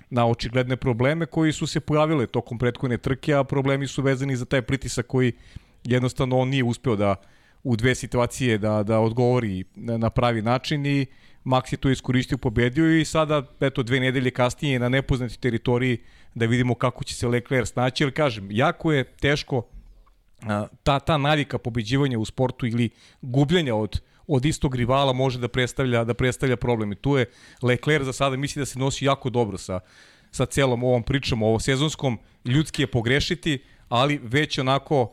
na 0.09 0.27
očigledne 0.27 0.75
probleme 0.75 1.25
koji 1.25 1.51
su 1.51 1.67
se 1.67 1.79
pojavile 1.79 2.27
tokom 2.27 2.59
prethodne 2.59 2.97
trke, 2.97 3.33
a 3.33 3.43
problemi 3.43 3.87
su 3.87 4.01
vezani 4.01 4.35
za 4.35 4.45
taj 4.45 4.61
pritisak 4.61 5.07
koji 5.07 5.33
jednostavno 5.83 6.39
on 6.39 6.49
nije 6.49 6.63
uspeo 6.63 6.95
da 6.95 7.15
u 7.63 7.75
dve 7.75 7.95
situacije 7.95 8.57
da, 8.57 8.83
da 8.83 8.99
odgovori 8.99 9.63
na 9.75 10.09
pravi 10.09 10.41
način 10.41 10.85
i 10.85 11.05
Max 11.45 11.73
je 11.73 11.77
to 11.77 11.89
iskoristio, 11.89 12.37
pobedio 12.37 12.99
i 12.99 13.05
sada, 13.05 13.43
eto, 13.59 13.83
dve 13.83 13.99
nedelje 13.99 14.31
kasnije 14.31 14.79
na 14.79 14.89
nepoznati 14.89 15.39
teritoriji 15.39 15.97
da 16.35 16.45
vidimo 16.45 16.75
kako 16.75 17.03
će 17.03 17.15
se 17.15 17.27
Leclerc 17.27 17.69
snaći, 17.69 18.03
jer 18.03 18.13
kažem, 18.13 18.47
jako 18.51 18.91
je 18.93 19.03
teško 19.03 19.63
ta, 20.83 20.99
ta 20.99 21.17
navika 21.17 21.57
pobeđivanja 21.57 22.19
u 22.19 22.25
sportu 22.25 22.65
ili 22.67 22.89
gubljenja 23.21 23.75
od 23.75 24.01
od 24.27 24.45
istog 24.45 24.75
rivala 24.75 25.13
može 25.13 25.39
da 25.39 25.47
predstavlja 25.47 26.03
da 26.03 26.13
predstavlja 26.13 26.55
problem 26.55 26.91
i 26.91 26.95
tu 26.95 27.17
je 27.17 27.25
Leclerc 27.61 28.05
za 28.05 28.13
sada 28.13 28.37
misli 28.37 28.59
da 28.59 28.65
se 28.65 28.79
nosi 28.79 29.05
jako 29.05 29.29
dobro 29.29 29.57
sa 29.57 29.79
sa 30.31 30.45
celom 30.45 30.83
ovom 30.83 31.03
pričom 31.03 31.43
ovo 31.43 31.59
sezonskom. 31.59 32.19
Ljudski 32.45 32.81
je 32.81 32.87
pogrešiti 32.87 33.59
ali 33.89 34.19
već 34.23 34.57
onako 34.57 35.11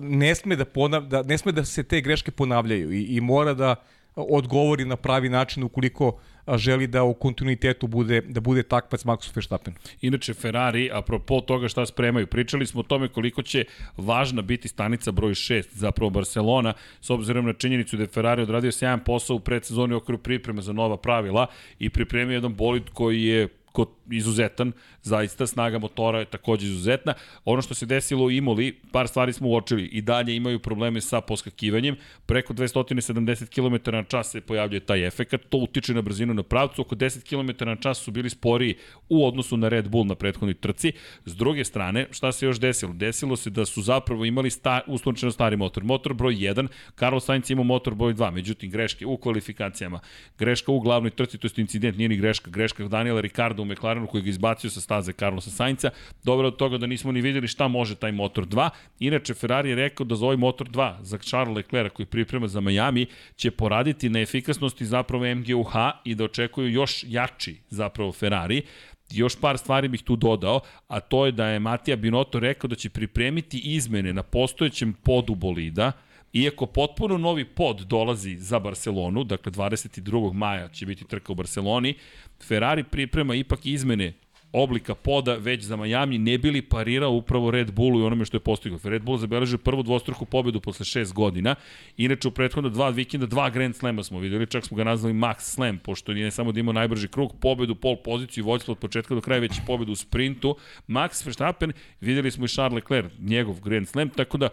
ne 0.00 0.34
sme 0.34 0.56
da, 0.56 0.64
ponav, 0.64 1.06
da, 1.06 1.22
ne 1.22 1.38
sme 1.38 1.52
da 1.52 1.64
se 1.64 1.82
te 1.82 2.00
greške 2.00 2.30
ponavljaju 2.30 2.92
i, 2.92 3.02
i 3.02 3.20
mora 3.20 3.54
da 3.54 3.74
odgovori 4.14 4.84
na 4.84 4.96
pravi 4.96 5.28
način 5.28 5.62
ukoliko 5.62 6.18
želi 6.56 6.86
da 6.86 7.02
u 7.02 7.14
kontinuitetu 7.14 7.86
bude 7.86 8.20
da 8.20 8.40
bude 8.40 8.62
takvac 8.62 9.04
Maxu 9.04 9.30
Verstappen. 9.34 9.74
Inače 10.00 10.34
Ferrari 10.34 10.90
apropo 10.92 11.40
toga 11.40 11.68
šta 11.68 11.86
spremaju, 11.86 12.26
pričali 12.26 12.66
smo 12.66 12.80
o 12.80 12.82
tome 12.82 13.08
koliko 13.08 13.42
će 13.42 13.64
važna 13.96 14.42
biti 14.42 14.68
stanica 14.68 15.12
broj 15.12 15.32
6 15.32 15.64
zapravo 15.72 16.10
Barcelona 16.10 16.72
s 17.00 17.10
obzirom 17.10 17.46
na 17.46 17.52
činjenicu 17.52 17.96
da 17.96 18.02
je 18.02 18.08
Ferrari 18.08 18.42
odradio 18.42 18.72
sjajan 18.72 19.00
posao 19.00 19.36
u 19.36 19.40
predsezoni 19.40 19.94
okru 19.94 20.18
pripreme 20.18 20.62
za 20.62 20.72
nova 20.72 20.96
pravila 20.96 21.46
i 21.78 21.90
pripremio 21.90 22.34
jedan 22.34 22.54
bolid 22.54 22.90
koji 22.92 23.22
je 23.22 23.48
kod 23.72 23.88
izuzetan, 24.10 24.72
zaista 25.02 25.46
snaga 25.46 25.78
motora 25.78 26.18
je 26.18 26.24
takođe 26.24 26.66
izuzetna. 26.66 27.14
Ono 27.44 27.62
što 27.62 27.74
se 27.74 27.86
desilo 27.86 28.24
u 28.24 28.30
Imoli, 28.30 28.80
par 28.92 29.08
stvari 29.08 29.32
smo 29.32 29.48
uočili, 29.48 29.84
i 29.84 30.00
dalje 30.00 30.36
imaju 30.36 30.58
probleme 30.58 31.00
sa 31.00 31.20
poskakivanjem, 31.20 31.96
preko 32.26 32.54
270 32.54 33.48
km 33.48 33.90
na 33.90 34.04
čas 34.04 34.30
se 34.30 34.40
pojavljuje 34.40 34.80
taj 34.80 35.06
efekat, 35.06 35.40
to 35.48 35.58
utiče 35.58 35.94
na 35.94 36.02
brzinu 36.02 36.34
na 36.34 36.42
pravcu, 36.42 36.82
oko 36.82 36.94
10 36.94 37.22
km 37.28 37.64
na 37.64 37.76
čas 37.76 37.98
su 37.98 38.10
bili 38.10 38.30
sporiji 38.30 38.74
u 39.08 39.26
odnosu 39.26 39.56
na 39.56 39.68
Red 39.68 39.88
Bull 39.88 40.06
na 40.06 40.14
prethodnoj 40.14 40.54
trci. 40.54 40.92
S 41.24 41.36
druge 41.36 41.64
strane, 41.64 42.06
šta 42.10 42.32
se 42.32 42.46
još 42.46 42.60
desilo? 42.60 42.92
Desilo 42.92 43.36
se 43.36 43.50
da 43.50 43.64
su 43.64 43.82
zapravo 43.82 44.24
imali 44.24 44.50
sta, 44.50 44.80
uslovčeno 44.86 45.32
stari 45.32 45.56
motor. 45.56 45.84
Motor 45.84 46.14
broj 46.14 46.34
1, 46.34 46.68
Carlos 46.98 47.24
Sainz 47.24 47.50
ima 47.50 47.62
motor 47.62 47.94
broj 47.94 48.14
2, 48.14 48.30
međutim 48.30 48.70
greške 48.70 49.06
u 49.06 49.16
kvalifikacijama, 49.16 50.00
greška 50.38 50.72
u 50.72 50.80
glavnoj 50.80 51.10
trci, 51.10 51.38
to 51.38 51.46
je 51.46 51.50
incident, 51.56 51.96
nije 51.96 52.08
ni 52.08 52.16
greška, 52.16 52.50
greška 52.50 52.88
Daniela 52.88 53.20
Ricardo 53.20 53.62
u 53.62 53.66
McLarenu 53.94 54.06
koji 54.06 54.22
ga 54.22 54.30
izbacio 54.30 54.70
sa 54.70 54.80
staze 54.80 55.12
Carlosa 55.12 55.50
Sainca, 55.50 55.90
dobro 56.24 56.48
od 56.48 56.56
toga 56.56 56.78
da 56.78 56.86
nismo 56.86 57.12
ni 57.12 57.20
videli 57.20 57.48
šta 57.48 57.68
može 57.68 57.94
taj 57.94 58.12
motor 58.12 58.46
2. 58.46 58.70
Inače, 59.00 59.34
Ferrari 59.34 59.70
je 59.70 59.76
rekao 59.76 60.06
da 60.06 60.14
za 60.14 60.24
ovaj 60.24 60.36
motor 60.36 60.68
2, 60.68 61.02
za 61.02 61.18
Charles 61.18 61.56
Leclerc 61.56 61.92
koji 61.92 62.06
priprema 62.06 62.48
za 62.48 62.60
Miami, 62.60 63.06
će 63.36 63.50
poraditi 63.50 64.08
na 64.08 64.20
efikasnosti 64.20 64.86
zapravo 64.86 65.34
MGUH 65.34 65.74
i 66.04 66.14
da 66.14 66.24
očekuju 66.24 66.68
još 66.68 67.04
jači 67.08 67.56
zapravo 67.70 68.12
Ferrari 68.12 68.62
još 69.10 69.36
par 69.40 69.58
stvari 69.58 69.88
bih 69.88 70.02
tu 70.02 70.16
dodao, 70.16 70.60
a 70.88 71.00
to 71.00 71.26
je 71.26 71.32
da 71.32 71.46
je 71.46 71.58
Matija 71.58 71.96
Binotto 71.96 72.40
rekao 72.40 72.68
da 72.68 72.74
će 72.74 72.90
pripremiti 72.90 73.58
izmene 73.58 74.12
na 74.12 74.22
postojećem 74.22 74.92
podu 74.92 75.34
bolida, 75.34 75.92
Iako 76.34 76.66
potpuno 76.66 77.18
novi 77.18 77.44
pod 77.44 77.80
dolazi 77.80 78.36
za 78.36 78.58
Barcelonu, 78.58 79.24
dakle 79.24 79.52
22. 79.52 80.32
maja 80.32 80.68
će 80.68 80.86
biti 80.86 81.04
trka 81.04 81.32
u 81.32 81.34
Barceloni, 81.34 81.94
Ferrari 82.42 82.84
priprema 82.84 83.34
ipak 83.34 83.66
izmene 83.66 84.12
oblika 84.54 84.94
poda 84.94 85.34
već 85.34 85.62
za 85.62 85.76
Miami 85.76 86.18
ne 86.18 86.38
bili 86.38 86.62
parirao 86.62 87.10
upravo 87.10 87.50
Red 87.50 87.72
Bullu 87.72 88.00
i 88.00 88.02
onome 88.02 88.24
što 88.24 88.36
je 88.36 88.40
postigao. 88.40 88.78
Red 88.84 89.02
Bull 89.02 89.18
zabeležio 89.18 89.58
prvu 89.58 89.82
dvostruku 89.82 90.24
pobedu 90.24 90.60
posle 90.60 90.84
šest 90.84 91.12
godina. 91.12 91.54
Inače, 91.96 92.28
u 92.28 92.30
prethodno 92.30 92.70
dva 92.70 92.88
vikenda 92.88 93.26
dva 93.26 93.50
Grand 93.50 93.76
Slema 93.76 94.02
smo 94.02 94.18
videli, 94.18 94.46
čak 94.46 94.64
smo 94.64 94.76
ga 94.76 94.84
nazvali 94.84 95.14
Max 95.14 95.40
Slam, 95.40 95.78
pošto 95.78 96.12
je 96.12 96.24
ne 96.24 96.30
samo 96.30 96.52
da 96.52 96.60
imao 96.60 96.72
najbrži 96.72 97.08
krug, 97.08 97.34
pobedu, 97.40 97.74
pol 97.74 97.96
poziciju 97.96 98.42
i 98.42 98.46
vođstvo 98.46 98.72
od 98.72 98.78
početka 98.78 99.14
do 99.14 99.20
kraja, 99.20 99.40
već 99.40 99.58
i 99.58 99.66
pobedu 99.66 99.92
u 99.92 99.96
sprintu. 99.96 100.56
Max 100.88 101.26
Verstappen, 101.26 101.72
videli 102.00 102.30
smo 102.30 102.44
i 102.44 102.48
Charles 102.48 102.74
Leclerc, 102.74 103.12
njegov 103.18 103.60
Grand 103.60 103.88
Slam, 103.88 104.08
tako 104.08 104.38
da 104.38 104.48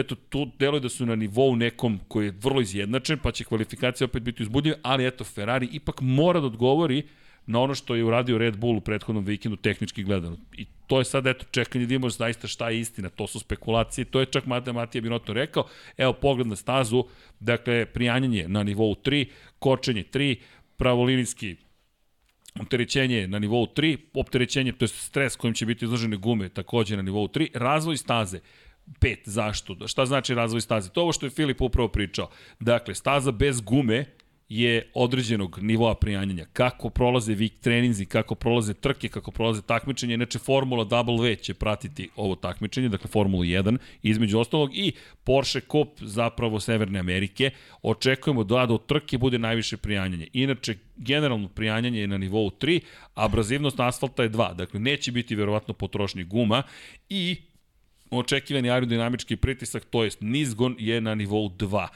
eto, 0.00 0.14
tu 0.14 0.50
deluje 0.58 0.80
da 0.80 0.88
su 0.88 1.06
na 1.06 1.16
nivou 1.16 1.56
nekom 1.56 2.00
koji 2.08 2.26
je 2.26 2.34
vrlo 2.42 2.60
izjednačen, 2.60 3.18
pa 3.18 3.32
će 3.32 3.44
kvalifikacija 3.44 4.04
opet 4.04 4.22
biti 4.22 4.42
uzbudljiva, 4.42 4.76
ali 4.82 5.06
eto, 5.06 5.24
Ferrari 5.24 5.68
ipak 5.72 6.00
mora 6.00 6.40
da 6.40 6.46
odgovori 6.46 7.02
na 7.46 7.60
ono 7.60 7.74
što 7.74 7.94
je 7.94 8.04
uradio 8.04 8.38
Red 8.38 8.56
Bull 8.56 8.76
u 8.76 8.80
prethodnom 8.80 9.24
vikendu 9.24 9.56
tehnički 9.56 10.02
gledano. 10.02 10.36
I 10.52 10.66
to 10.86 10.98
je 10.98 11.04
sad 11.04 11.26
eto 11.26 11.44
čekanje 11.50 11.86
da 11.86 11.94
imamo 11.94 12.10
zaista 12.10 12.48
šta 12.48 12.70
je 12.70 12.80
istina, 12.80 13.08
to 13.08 13.26
su 13.26 13.38
spekulacije, 13.38 14.04
to 14.04 14.20
je 14.20 14.26
čak 14.26 14.46
Mate 14.46 14.72
Matija 14.72 15.02
Binotto 15.02 15.32
rekao. 15.32 15.64
Evo 15.96 16.12
pogled 16.12 16.46
na 16.46 16.56
stazu, 16.56 17.04
dakle 17.40 17.86
prijanjanje 17.86 18.48
na 18.48 18.62
nivou 18.62 18.94
3, 18.94 19.26
kočenje 19.58 20.04
3, 20.12 20.36
pravolinijski 20.76 21.56
opterećenje 22.60 23.28
na 23.28 23.38
nivou 23.38 23.66
3, 23.66 23.96
opterećenje, 24.14 24.72
to 24.72 24.84
je 24.84 24.88
stres 24.88 25.36
kojim 25.36 25.54
će 25.54 25.66
biti 25.66 25.84
izložene 25.84 26.16
gume 26.16 26.48
takođe 26.48 26.96
na 26.96 27.02
nivou 27.02 27.28
3, 27.28 27.48
razvoj 27.54 27.96
staze, 27.96 28.40
5. 28.86 29.16
Zašto? 29.24 29.88
Šta 29.88 30.06
znači 30.06 30.34
razvoj 30.34 30.60
staze? 30.60 30.90
To 30.90 31.02
ovo 31.02 31.12
što 31.12 31.26
je 31.26 31.30
Filip 31.30 31.60
upravo 31.60 31.88
pričao. 31.88 32.30
Dakle, 32.60 32.94
staza 32.94 33.32
bez 33.32 33.60
gume 33.60 34.04
je 34.48 34.90
određenog 34.94 35.58
nivoa 35.62 35.94
prijanjanja. 35.94 36.46
Kako 36.52 36.90
prolaze 36.90 37.34
vik 37.34 37.52
treninzi, 37.60 38.06
kako 38.06 38.34
prolaze 38.34 38.74
trke, 38.74 39.08
kako 39.08 39.30
prolaze 39.30 39.62
takmičenje. 39.62 40.14
Inače, 40.14 40.38
Formula 40.38 40.84
W 40.84 41.40
će 41.40 41.54
pratiti 41.54 42.08
ovo 42.16 42.34
takmičenje, 42.34 42.88
dakle 42.88 43.10
Formula 43.10 43.44
1, 43.44 43.78
između 44.02 44.38
ostalog 44.38 44.76
i 44.76 44.92
Porsche 45.24 45.60
Cup 45.60 45.88
zapravo 46.00 46.60
Severne 46.60 46.98
Amerike. 46.98 47.50
Očekujemo 47.82 48.44
da 48.44 48.66
do 48.66 48.78
trke 48.78 49.18
bude 49.18 49.38
najviše 49.38 49.76
prijanjanje. 49.76 50.28
Inače, 50.32 50.76
generalno 50.96 51.48
prijanjanje 51.48 52.00
je 52.00 52.06
na 52.06 52.18
nivou 52.18 52.50
3, 52.50 52.80
a 53.14 53.24
abrazivnost 53.24 53.80
asfalta 53.80 54.22
je 54.22 54.30
2. 54.30 54.54
Dakle, 54.54 54.80
neće 54.80 55.12
biti 55.12 55.34
verovatno 55.34 55.74
potrošnji 55.74 56.24
guma 56.24 56.62
i 57.08 57.36
očekivani 58.18 58.70
aerodinamički 58.70 59.36
pritisak, 59.36 59.84
to 59.84 60.04
jest 60.04 60.20
nizgon, 60.20 60.76
je 60.78 61.00
na 61.00 61.14
nivou 61.14 61.48
2. 61.48 61.86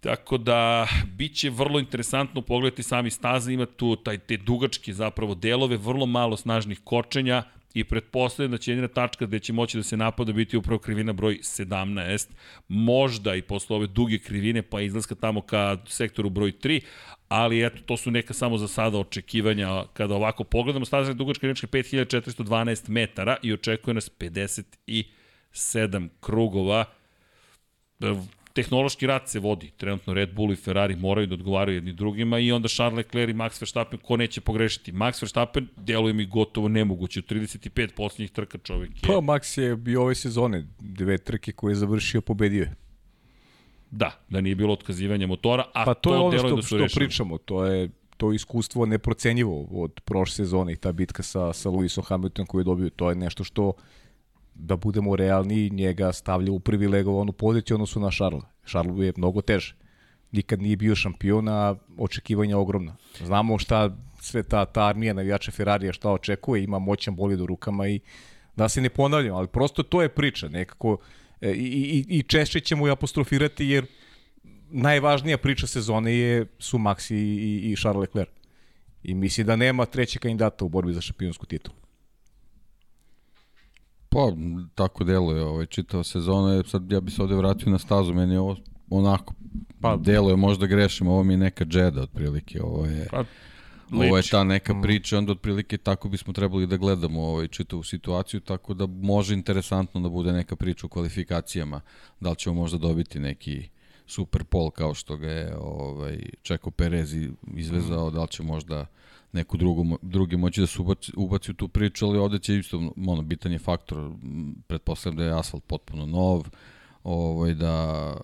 Tako 0.00 0.38
da, 0.38 0.86
bit 1.16 1.34
će 1.34 1.50
vrlo 1.50 1.78
interesantno 1.78 2.40
pogledati 2.40 2.82
sami 2.82 3.10
staze, 3.10 3.52
ima 3.52 3.66
tu 3.66 3.96
taj, 3.96 4.18
te 4.18 4.36
dugačke 4.36 4.92
zapravo 4.92 5.34
delove, 5.34 5.76
vrlo 5.76 6.06
malo 6.06 6.36
snažnih 6.36 6.80
kočenja 6.84 7.42
i 7.74 7.84
pretpostavljam 7.84 8.50
da 8.50 8.58
će 8.58 8.70
jedina 8.70 8.88
tačka 8.88 9.26
gde 9.26 9.38
će 9.38 9.52
moći 9.52 9.76
da 9.76 9.82
se 9.82 9.96
napada 9.96 10.32
biti 10.32 10.56
upravo 10.56 10.78
krivina 10.78 11.12
broj 11.12 11.38
17, 11.42 12.28
možda 12.68 13.34
i 13.34 13.42
posle 13.42 13.76
ove 13.76 13.86
duge 13.86 14.18
krivine 14.18 14.62
pa 14.62 14.80
izlaska 14.80 15.14
tamo 15.14 15.40
ka 15.40 15.78
sektoru 15.86 16.30
broj 16.30 16.52
3, 16.52 16.80
ali 17.28 17.66
eto, 17.66 17.82
to 17.86 17.96
su 17.96 18.10
neka 18.10 18.34
samo 18.34 18.58
za 18.58 18.68
sada 18.68 18.98
očekivanja 18.98 19.84
kada 19.92 20.14
ovako 20.14 20.44
pogledamo. 20.44 20.84
Staza 20.84 21.10
je 21.10 21.14
dugačka 21.14 21.46
rečka 21.46 21.66
5412 21.66 22.88
metara 22.88 23.36
i 23.42 23.52
očekuje 23.52 23.94
nas 23.94 24.10
57 25.56 26.08
krugova 26.20 26.84
tehnološki 28.56 29.06
rat 29.06 29.28
se 29.28 29.40
vodi. 29.40 29.70
Trenutno 29.76 30.14
Red 30.14 30.34
Bull 30.34 30.52
i 30.52 30.56
Ferrari 30.56 30.96
moraju 30.96 31.26
da 31.26 31.34
odgovaraju 31.34 31.76
jedni 31.76 31.92
drugima 31.92 32.38
i 32.38 32.52
onda 32.52 32.68
Charles 32.68 32.96
Leclerc 32.96 33.30
i 33.30 33.34
Max 33.34 33.60
Verstappen 33.62 33.98
ko 33.98 34.16
neće 34.16 34.40
pogrešiti. 34.40 34.92
Max 34.92 35.22
Verstappen 35.22 35.68
deluje 35.76 36.12
mi 36.12 36.26
gotovo 36.26 36.68
nemoguće. 36.68 37.20
U 37.20 37.22
35 37.22 37.90
posljednjih 37.96 38.30
trka 38.30 38.58
čovjek 38.58 38.90
je... 38.90 39.06
Pa 39.06 39.12
Max 39.12 39.60
je 39.60 39.76
bio 39.76 40.02
ove 40.02 40.14
sezone, 40.14 40.66
dve 40.78 41.18
trke 41.18 41.52
koje 41.52 41.72
je 41.72 41.76
završio, 41.76 42.20
pobedio 42.20 42.62
je. 42.62 42.74
Da, 43.90 44.10
da 44.28 44.40
nije 44.40 44.54
bilo 44.54 44.72
otkazivanja 44.72 45.26
motora, 45.26 45.64
a 45.74 45.84
Pa 45.84 45.94
to, 45.94 46.10
to, 46.10 46.14
je 46.14 46.20
ono 46.20 46.38
što, 46.38 46.56
da 46.56 46.62
su 46.62 46.66
što 46.66 46.76
rešili. 46.76 47.06
pričamo, 47.06 47.38
to 47.38 47.64
je 47.64 47.90
to 48.16 48.32
iskustvo 48.32 48.86
neprocenjivo 48.86 49.66
od 49.70 50.00
prošle 50.04 50.34
sezone 50.34 50.72
i 50.72 50.76
ta 50.76 50.92
bitka 50.92 51.22
sa, 51.22 51.52
sa 51.52 51.70
Lewisom 51.70 52.04
Hamiltonom 52.04 52.46
koju 52.46 52.60
je 52.60 52.64
dobio, 52.64 52.90
to 52.90 53.08
je 53.10 53.16
nešto 53.16 53.44
što 53.44 53.72
da 54.58 54.76
budemo 54.76 55.16
realni, 55.16 55.70
njega 55.70 56.12
stavlja 56.12 56.52
u 56.52 56.60
privilegovanu 56.60 57.32
poziciju 57.32 57.74
odnosu 57.74 58.00
na 58.00 58.10
Šarla. 58.10 58.42
Šarlu 58.64 59.02
je 59.02 59.12
mnogo 59.16 59.40
teže. 59.40 59.74
Nikad 60.32 60.62
nije 60.62 60.76
bio 60.76 60.94
šampion, 60.94 61.48
a 61.48 61.74
očekivanja 61.98 62.58
ogromna. 62.58 62.96
Znamo 63.24 63.58
šta 63.58 63.96
sve 64.20 64.42
ta, 64.42 64.64
ta 64.64 64.86
armija 64.86 65.14
navijača 65.14 65.50
Ferrarija 65.50 65.92
šta 65.92 66.10
očekuje, 66.10 66.64
ima 66.64 66.78
moćan 66.78 67.16
bolid 67.16 67.40
u 67.40 67.46
rukama 67.46 67.88
i 67.88 68.00
da 68.56 68.68
se 68.68 68.80
ne 68.80 68.88
ponavljam, 68.90 69.36
ali 69.36 69.48
prosto 69.48 69.82
to 69.82 70.02
je 70.02 70.08
priča. 70.08 70.48
Nekako, 70.48 70.98
e, 71.40 71.52
i, 71.52 72.04
i, 72.08 72.18
i 72.18 72.22
češće 72.22 72.60
ćemo 72.60 72.86
je 72.86 72.92
apostrofirati 72.92 73.66
jer 73.66 73.86
najvažnija 74.70 75.38
priča 75.38 75.66
sezone 75.66 76.16
je 76.16 76.46
su 76.58 76.78
Max 76.78 77.14
i, 77.14 77.16
i, 77.16 77.72
i 77.72 77.76
Charles 77.76 78.00
Leclerc. 78.00 78.30
I 79.02 79.14
misli 79.14 79.44
da 79.44 79.56
nema 79.56 79.86
trećeg 79.86 80.22
kandidata 80.22 80.64
u 80.64 80.68
borbi 80.68 80.92
za 80.92 81.00
šampionsku 81.00 81.46
titulu. 81.46 81.76
Pa, 84.16 84.32
tako 84.74 85.04
deluje 85.04 85.44
ovaj, 85.44 85.66
čitava 85.66 86.04
sezona. 86.04 86.62
Sad 86.66 86.92
ja 86.92 87.00
bi 87.00 87.10
se 87.10 87.22
ovde 87.22 87.34
vratio 87.34 87.72
na 87.72 87.78
stazu, 87.78 88.14
meni 88.14 88.34
je 88.34 88.40
ovo 88.40 88.56
onako, 88.90 89.34
pa 89.80 89.96
deluje, 89.96 90.36
možda 90.36 90.66
grešim, 90.66 91.08
ovo 91.08 91.22
mi 91.22 91.32
je 91.32 91.38
neka 91.38 91.64
džeda 91.64 92.02
otprilike, 92.02 92.62
ovo 92.62 92.86
je... 92.86 93.06
Pa, 93.10 93.24
Ovo 93.92 94.16
je 94.16 94.22
ta 94.30 94.44
neka 94.44 94.74
priča, 94.82 95.18
onda 95.18 95.32
otprilike 95.32 95.78
tako 95.78 96.08
bismo 96.08 96.32
trebali 96.32 96.66
da 96.66 96.76
gledamo 96.76 97.22
ovaj, 97.22 97.48
čitavu 97.48 97.82
situaciju, 97.82 98.40
tako 98.40 98.74
da 98.74 98.86
može 98.86 99.34
interesantno 99.34 100.00
da 100.00 100.08
bude 100.08 100.32
neka 100.32 100.56
priča 100.56 100.86
u 100.86 100.88
kvalifikacijama. 100.88 101.80
Da 102.20 102.30
li 102.30 102.36
ćemo 102.36 102.54
možda 102.54 102.78
dobiti 102.78 103.20
neki 103.20 103.68
super 104.06 104.44
pol 104.44 104.70
kao 104.70 104.94
što 104.94 105.16
ga 105.16 105.30
je 105.30 105.56
ovaj, 105.58 106.18
Čeko 106.42 106.70
Perez 106.70 107.14
izvezao, 107.54 108.10
da 108.10 108.22
li 108.22 108.28
će 108.28 108.42
možda 108.42 108.86
neku 109.36 109.56
drugu, 109.56 109.98
drugi 110.02 110.36
moći 110.36 110.60
da 110.60 110.66
se 110.66 110.82
ubaci, 110.82 111.12
ubaci 111.16 111.50
u 111.50 111.54
tu 111.54 111.68
priču, 111.68 112.06
ali 112.06 112.18
ovde 112.18 112.38
će 112.38 112.56
isto, 112.56 112.92
ono, 113.06 113.22
bitan 113.22 113.52
je 113.52 113.58
faktor, 113.58 114.10
pretpostavljam 114.66 115.18
da 115.18 115.24
je 115.24 115.38
asfalt 115.38 115.64
potpuno 115.66 116.06
nov, 116.06 116.48
ovaj, 117.04 117.54
da 117.54 118.14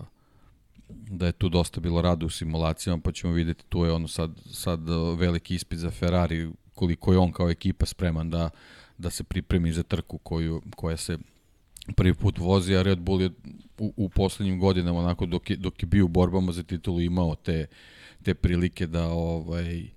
da 1.09 1.25
je 1.25 1.31
tu 1.31 1.49
dosta 1.49 1.81
bilo 1.81 2.01
rada 2.01 2.25
u 2.25 2.29
simulacijama, 2.29 3.01
pa 3.01 3.11
ćemo 3.11 3.33
videti, 3.33 3.63
tu 3.69 3.85
je 3.85 3.91
ono 3.91 4.07
sad, 4.07 4.31
sad 4.51 4.89
uh, 4.89 5.19
veliki 5.19 5.55
ispit 5.55 5.79
za 5.79 5.91
Ferrari, 5.91 6.51
koliko 6.75 7.11
je 7.11 7.17
on 7.17 7.31
kao 7.31 7.49
ekipa 7.49 7.85
spreman 7.85 8.29
da, 8.29 8.49
da 8.97 9.09
se 9.09 9.23
pripremi 9.23 9.73
za 9.73 9.83
trku 9.83 10.17
koju, 10.17 10.61
koja 10.75 10.97
se 10.97 11.17
prvi 11.95 12.13
put 12.13 12.37
vozi, 12.37 12.75
a 12.75 12.81
Red 12.81 12.99
Bull 12.99 13.21
je 13.21 13.29
u, 13.77 13.93
u 13.97 14.09
poslednjim 14.09 14.59
godinama, 14.59 14.99
onako 14.99 15.25
dok 15.25 15.49
je, 15.49 15.55
dok 15.55 15.83
je 15.83 15.87
bio 15.87 16.05
u 16.05 16.07
borbama 16.07 16.51
za 16.51 16.63
titulu, 16.63 17.01
imao 17.01 17.35
te, 17.35 17.67
te 18.23 18.33
prilike 18.33 18.87
da 18.87 19.07
ovaj 19.07 19.87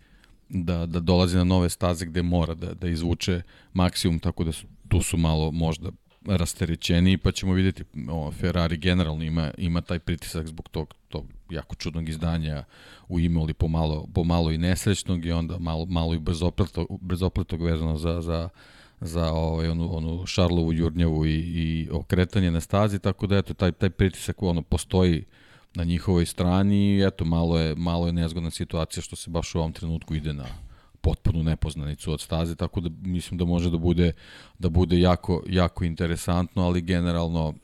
da, 0.48 0.86
da 0.86 1.00
dolazi 1.00 1.36
na 1.36 1.44
nove 1.44 1.68
staze 1.68 2.06
gde 2.06 2.22
mora 2.22 2.54
da, 2.54 2.74
da 2.74 2.88
izvuče 2.88 3.42
maksimum, 3.72 4.18
tako 4.18 4.44
da 4.44 4.52
su, 4.52 4.66
tu 4.88 5.02
su 5.02 5.16
malo 5.16 5.50
možda 5.50 5.90
rasterećeni, 6.26 7.18
pa 7.18 7.32
ćemo 7.32 7.52
vidjeti 7.52 7.84
o, 8.10 8.32
Ferrari 8.32 8.76
generalno 8.76 9.24
ima, 9.24 9.50
ima 9.58 9.80
taj 9.80 9.98
pritisak 9.98 10.46
zbog 10.46 10.68
tog, 10.68 10.94
tog 11.08 11.26
jako 11.50 11.74
čudnog 11.74 12.08
izdanja 12.08 12.64
u 13.08 13.20
Imoli 13.20 13.54
pomalo, 13.54 14.06
pomalo 14.14 14.50
i 14.50 14.58
nesrećnog 14.58 15.26
i 15.26 15.32
onda 15.32 15.58
malo, 15.58 15.86
malo 15.86 16.14
i 16.14 16.18
brzopletog, 16.18 16.86
brzopletog 17.00 17.62
vezano 17.62 17.96
za, 17.96 18.20
za, 18.20 18.48
za 19.00 19.32
ovaj, 19.32 19.68
onu, 19.68 19.96
onu 19.96 20.26
Šarlovu 20.26 20.72
jurnjavu 20.72 21.26
i, 21.26 21.34
i 21.34 21.88
okretanje 21.92 22.50
na 22.50 22.60
stazi, 22.60 22.98
tako 22.98 23.26
da 23.26 23.36
eto, 23.36 23.54
taj, 23.54 23.72
taj 23.72 23.90
pritisak 23.90 24.42
ono, 24.42 24.62
postoji 24.62 25.24
na 25.76 25.84
njihovoj 25.84 26.26
strani 26.26 26.96
i 26.96 27.06
eto, 27.06 27.24
malo 27.24 27.58
je, 27.58 27.74
malo 27.74 28.06
je 28.06 28.12
nezgodna 28.12 28.50
situacija 28.50 29.02
što 29.02 29.16
se 29.16 29.30
baš 29.30 29.54
u 29.54 29.58
ovom 29.58 29.72
trenutku 29.72 30.14
ide 30.14 30.32
na 30.32 30.46
potpunu 31.00 31.42
nepoznanicu 31.42 32.12
od 32.12 32.20
staze, 32.20 32.56
tako 32.56 32.80
da 32.80 32.90
mislim 33.02 33.38
da 33.38 33.44
može 33.44 33.70
da 33.70 33.78
bude 33.78 34.12
da 34.58 34.68
bude 34.68 35.00
jako 35.00 35.42
jako 35.48 35.84
interesantno, 35.84 36.62
ali 36.62 36.80
generalno 36.80 37.54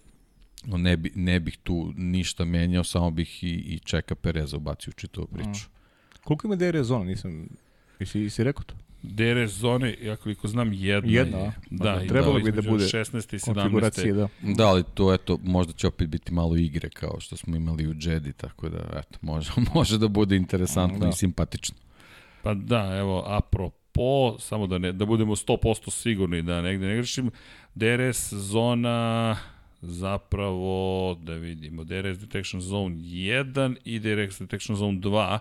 no, 0.65 0.77
ne, 0.77 0.97
bi, 0.97 1.13
ne 1.15 1.41
bih 1.41 1.59
tu 1.63 1.93
ništa 1.97 2.45
menjao, 2.45 2.85
samo 2.85 3.11
bih 3.11 3.45
i, 3.45 3.49
i 3.49 3.79
čeka 3.79 4.15
Pereza 4.15 4.57
ubacio 4.57 4.91
u 4.91 5.01
čitavu 5.01 5.27
priču. 5.27 5.69
Koliko 6.25 6.47
ima 6.47 6.57
DRS 6.57 6.87
zona? 6.87 7.05
Nisam... 7.05 7.49
Jesi, 8.03 8.21
jesi 8.21 8.45
rekao 8.45 8.65
to? 8.65 8.75
DRS 9.03 9.51
zone, 9.51 9.97
ja 10.03 10.17
koliko 10.17 10.49
znam, 10.49 10.73
jedna, 10.73 11.13
Jedna, 11.13 11.39
je. 11.39 11.53
Da, 11.71 11.85
Da, 11.85 12.07
trebalo 12.07 12.39
to 12.39 12.45
bi 12.45 12.53
da 12.53 12.63
bude 12.63 12.85
16. 12.85 13.35
i 13.35 13.39
17. 13.39 13.55
Konfiguracije, 13.55 14.13
da. 14.13 14.29
Da, 14.43 14.67
ali 14.67 14.85
to 14.95 15.15
eto, 15.15 15.39
možda 15.43 15.73
će 15.73 15.87
opet 15.87 16.09
biti 16.09 16.33
malo 16.33 16.57
igre 16.57 16.91
kao 16.91 17.21
što 17.21 17.37
smo 17.37 17.57
imali 17.57 17.89
u 17.89 17.95
Jedi, 18.01 18.33
tako 18.33 18.69
da 18.69 18.79
eto, 18.79 19.19
može, 19.21 19.51
može 19.75 19.99
da 19.99 20.09
bude 20.09 20.37
interesantno 20.37 20.99
Da. 20.99 21.09
i 21.09 21.13
simpatično. 21.13 21.77
Pa 22.43 22.55
da, 22.55 22.97
evo, 22.99 23.25
apropo, 23.27 24.37
samo 24.39 24.67
da, 24.67 24.79
ne, 24.79 24.93
da 24.93 25.05
budemo 25.05 25.37
100% 25.37 25.91
sigurni 25.91 26.43
da 26.43 26.63
negde 26.63 26.87
ne 26.87 26.95
grešim, 26.95 27.31
DRS 27.75 28.33
zona 28.33 29.37
zapravo, 29.83 31.15
da 31.23 31.35
vidimo, 31.35 31.85
DRS 31.85 32.19
Detection 32.19 32.61
Zone 32.61 32.97
1 32.97 33.77
i 33.85 33.99
DRS 33.99 34.39
Detection 34.39 34.77
Zone 34.77 34.99
2. 34.99 35.39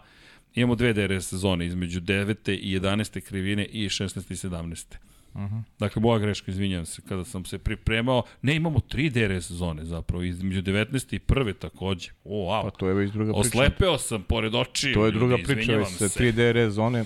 Imamo 0.56 0.76
dve 0.76 0.94
DRS 0.94 1.34
zone 1.34 1.66
između 1.66 2.02
9. 2.02 2.60
i 2.62 2.80
11. 2.80 3.22
krivine 3.22 3.66
i 3.66 3.90
16. 3.90 4.32
i 4.32 4.36
17. 4.36 4.96
Uh 5.34 5.42
-huh. 5.42 5.62
Dakle, 5.80 6.02
moja 6.02 6.20
greška, 6.20 6.52
izvinjam 6.52 6.86
se, 6.86 7.02
kada 7.10 7.26
sam 7.26 7.46
se 7.46 7.58
pripremao, 7.58 8.24
ne, 8.42 8.56
imamo 8.56 8.80
tri 8.80 9.10
DRS 9.10 9.52
zone 9.52 9.86
zapravo, 9.86 10.24
između 10.24 10.62
19. 10.62 11.16
i 11.16 11.20
1. 11.20 11.54
takođe. 11.54 12.10
O, 12.24 12.52
wow. 12.52 12.64
Pa 12.64 12.70
to 12.70 12.88
je 12.88 12.94
već 12.94 13.12
druga 13.12 13.34
priča. 13.34 13.48
Oslepeo 13.48 13.98
sam 13.98 14.24
pored 14.24 14.56
očiju. 14.56 14.94
To 14.94 15.06
je 15.06 15.12
druga 15.12 15.36
ljudi, 15.36 15.44
priča, 15.44 15.76
već 15.76 15.88
se. 15.88 16.06
3 16.06 16.32
DRS 16.32 16.74
zone. 16.74 17.06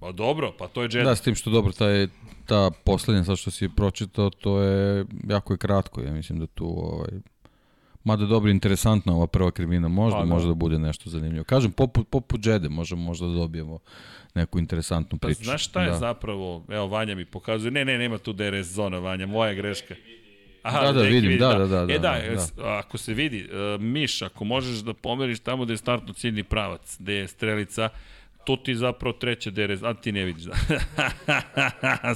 Pa 0.00 0.12
dobro, 0.12 0.52
pa 0.58 0.68
to 0.68 0.82
je 0.82 0.88
Jedi. 0.92 1.04
Da, 1.04 1.16
s 1.16 1.20
tim 1.20 1.34
što 1.34 1.50
dobro, 1.50 1.72
taj, 1.72 2.08
ta 2.46 2.70
poslednja 2.84 3.24
sad 3.24 3.38
što 3.38 3.50
si 3.50 3.68
pročitao, 3.68 4.30
to 4.30 4.62
je 4.62 5.04
jako 5.28 5.52
je 5.52 5.58
kratko, 5.58 6.00
ja 6.00 6.12
mislim 6.12 6.38
da 6.38 6.46
tu 6.46 6.66
ovaj, 6.66 7.10
Mada 8.08 8.26
dobro, 8.26 8.50
interesantna 8.50 9.14
ova 9.14 9.26
prva 9.26 9.50
krivina, 9.50 9.88
možda, 9.88 10.18
Pa, 10.18 10.24
da. 10.24 10.34
možda 10.34 10.54
bude 10.54 10.78
nešto 10.78 11.10
zanimljivo. 11.10 11.44
Kažem, 11.44 11.72
poput, 11.72 12.08
poput 12.08 12.46
Jede, 12.46 12.68
možemo 12.68 13.02
možda 13.02 13.26
da 13.26 13.32
dobijemo 13.32 13.78
neku 14.34 14.58
interesantnu 14.58 15.18
Pa 15.18 15.26
priču. 15.26 15.44
znaš 15.44 15.64
šta 15.64 15.82
je 15.82 15.90
da. 15.90 15.98
zapravo, 15.98 16.64
evo 16.68 16.86
Vanja 16.86 17.14
mi 17.14 17.24
pokazuje, 17.24 17.70
ne, 17.70 17.84
ne, 17.84 17.98
nema 17.98 18.18
tu 18.18 18.32
DRS 18.32 18.66
zona, 18.66 18.98
Vanja, 18.98 19.26
moja 19.26 19.54
greška. 19.54 19.94
Aha, 20.62 20.80
Da, 20.80 20.92
da, 20.92 21.02
vidim, 21.02 21.28
vidi, 21.30 21.40
da, 21.40 21.54
da, 21.54 21.66
da, 21.66 21.92
E 21.94 21.98
da, 21.98 22.18
da, 22.28 22.46
da. 22.56 22.78
ako 22.78 22.98
se 22.98 23.14
vidi, 23.14 23.48
uh, 23.76 23.80
Miš, 23.80 24.22
ako 24.22 24.44
možeš 24.44 24.78
da 24.78 24.94
pomeriš 24.94 25.40
tamo 25.40 25.64
gde 25.64 25.72
je 25.72 25.76
startno 25.76 26.12
ciljni 26.14 26.42
pravac, 26.42 26.96
gde 26.98 27.14
je 27.14 27.28
strelica, 27.28 27.88
tu 28.48 28.56
ti 28.56 28.74
zapravo 28.74 29.12
treća 29.12 29.50
DRS, 29.50 29.82
a 29.82 29.94
ti 29.94 30.12
ne 30.12 30.24
vidiš 30.24 30.44
da. 30.44 30.52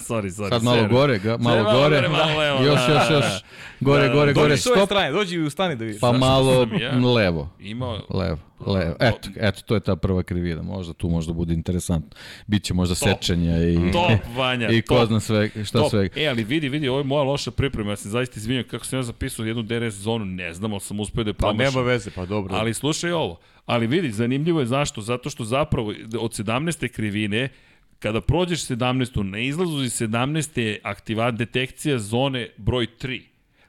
sorry, 0.01 0.31
sorry. 0.31 0.49
Sad 0.49 0.63
malo 0.63 0.89
gore, 0.89 1.19
ga, 1.19 1.37
malo, 1.37 1.63
malo 1.63 1.81
gore, 1.81 1.97
gore, 1.97 2.09
malo 2.09 2.39
levo, 2.39 2.65
još, 2.65 2.75
da, 2.77 2.93
još, 2.93 3.09
da, 3.09 3.15
još, 3.15 3.25
da. 3.25 3.41
gore, 3.81 4.09
Da, 4.09 4.15
gore, 4.15 4.27
da, 4.27 4.33
gore, 4.33 4.49
Dođi 4.49 4.63
s 4.63 4.67
ove 4.67 4.77
stop, 4.77 4.87
strane, 4.87 5.13
dođi 5.13 5.37
i 5.37 5.41
ustani 5.41 5.77
da 5.77 5.85
vidiš. 5.85 6.01
pa 6.01 6.13
malo 6.13 6.67
ja? 6.81 6.93
levo. 7.15 7.49
Imao, 7.61 7.99
Levo, 8.11 8.39
levo. 8.67 8.95
Eto, 9.01 9.29
eto, 9.37 9.61
to 9.63 9.75
je 9.75 9.81
ta 9.81 9.97
prva 9.97 10.23
krivina. 10.23 10.63
Možda 10.63 10.93
tu 10.93 11.09
možda 11.09 11.33
bude 11.33 11.55
interesantno. 11.55 12.11
Biće 12.47 12.75
možda 12.75 12.95
Top. 12.95 13.09
sečenja 13.09 13.57
i, 13.59 13.77
top, 13.93 14.21
Vanja, 14.37 14.69
i 14.69 14.83
ko 14.83 14.95
top. 14.97 15.09
zna 15.09 15.21
sve, 15.21 15.51
šta 15.65 15.79
Top. 15.79 15.91
sve. 15.91 16.09
E, 16.17 16.27
ali 16.27 16.45
vidi, 16.45 16.69
vidi, 16.69 16.89
ovo 16.89 16.99
je 16.99 17.05
moja 17.05 17.23
loša 17.23 17.51
priprema, 17.51 17.91
ja 17.91 17.97
se 17.97 18.09
zaista 18.09 18.35
izvinjam 18.37 18.65
kako 18.65 18.85
sam 18.85 18.99
ja 18.99 19.03
zapisao 19.03 19.45
jednu 19.45 19.63
DRS 19.63 19.95
zonu, 19.95 20.25
ne 20.25 20.55
znam, 20.55 20.73
ali 20.73 20.81
sam 20.81 21.01
uspeo 21.01 21.25
da 21.25 21.31
je 21.31 21.35
Pa 21.35 21.39
promašam. 21.39 21.75
nema 21.75 21.87
veze, 21.87 22.11
pa 22.11 22.27
dobro. 22.27 22.55
Ali 22.55 22.75
slušaj 22.75 23.13
ovo, 23.13 23.39
ali 23.67 23.87
vidi, 23.87 24.11
zanimljivo 24.11 24.61
je 24.61 24.67
zašto, 24.67 25.01
zato 25.01 25.31
što 25.31 25.45
zapravo 25.45 25.89
od 26.21 26.31
17. 26.33 26.89
krivine, 26.89 27.49
kada 27.99 28.21
prođeš 28.21 28.61
17. 28.61 29.23
na 29.23 29.39
izlazu 29.39 29.85
iz 29.85 29.93
17. 29.93 30.61
je 30.61 30.79
aktivat 30.83 31.35
detekcija 31.35 31.99
zone 31.99 32.49
broj 32.57 32.87
3. 33.01 33.23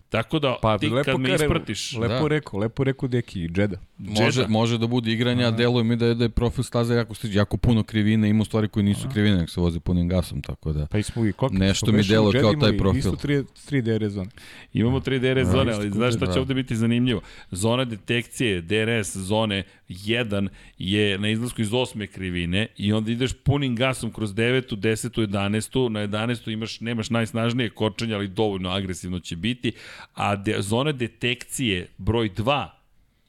Tako 0.09 0.39
da 0.39 0.57
Pa 0.61 0.77
ti 0.77 0.89
lepo 0.89 1.05
kad 1.05 1.19
me 1.19 1.29
kare- 1.29 1.35
ispratiš, 1.35 1.93
Lepo 1.93 2.19
Da. 2.19 2.27
rekao, 2.27 2.59
lepo 2.59 2.83
rekao 2.83 3.09
Deki, 3.09 3.47
Džeda. 3.47 3.77
Može, 3.97 4.47
može 4.47 4.77
da 4.77 4.87
bude 4.87 5.11
igranja, 5.11 5.47
a 5.47 5.51
deluje 5.51 5.83
mi 5.83 5.95
da 5.95 6.05
je, 6.05 6.15
da 6.15 6.23
je 6.23 6.29
profil 6.29 6.63
staze 6.63 6.95
jako 6.95 7.13
jako 7.23 7.57
puno 7.57 7.83
krivine, 7.83 8.29
ima 8.29 8.45
stvari 8.45 8.67
koje 8.67 8.83
nisu 8.83 9.09
krivine, 9.09 9.37
nek 9.37 9.49
se 9.49 9.61
voze 9.61 9.79
punim 9.79 10.07
gasom, 10.07 10.41
tako 10.41 10.73
da... 10.73 10.85
Pa 10.85 10.97
i 10.97 11.03
smo 11.03 11.25
i 11.25 11.33
kokit. 11.33 11.59
Nešto 11.59 11.91
mi 11.91 12.03
deluje 12.03 12.41
kao 12.41 12.53
taj 12.53 12.77
profil. 12.77 12.99
Isto 12.99 13.11
3, 13.11 13.43
3 13.71 13.81
DRS 13.99 14.13
zone. 14.13 14.29
Imamo 14.73 14.99
3 14.99 15.19
DRS 15.19 15.47
zone, 15.47 15.71
isto 15.71 15.81
ali 15.81 15.91
znaš 15.91 16.15
šta 16.15 16.25
će 16.25 16.33
da. 16.33 16.39
ovde 16.39 16.53
biti 16.53 16.75
zanimljivo? 16.75 17.21
Zona 17.51 17.85
detekcije 17.85 18.61
DRS 18.61 19.17
zone 19.17 19.63
1 19.89 20.47
je 20.77 21.17
na 21.17 21.29
izlasku 21.29 21.61
iz 21.61 21.73
osme 21.73 22.07
krivine 22.07 22.67
i 22.77 22.93
onda 22.93 23.11
ideš 23.11 23.31
punim 23.43 23.75
gasom 23.75 24.11
kroz 24.11 24.33
9. 24.33 24.75
10. 24.75 25.27
11. 25.27 25.89
Na 25.89 26.07
11. 26.07 26.51
imaš, 26.51 26.79
nemaš 26.79 27.09
najsnažnije 27.09 27.69
kočenje, 27.69 28.13
ali 28.13 28.27
dovoljno 28.27 28.69
agresivno 28.69 29.19
će 29.19 29.35
biti. 29.35 29.71
A 30.13 30.35
de, 30.35 30.55
zona 30.59 30.91
detekcije 30.91 31.87
broj 31.97 32.29
2 32.29 32.67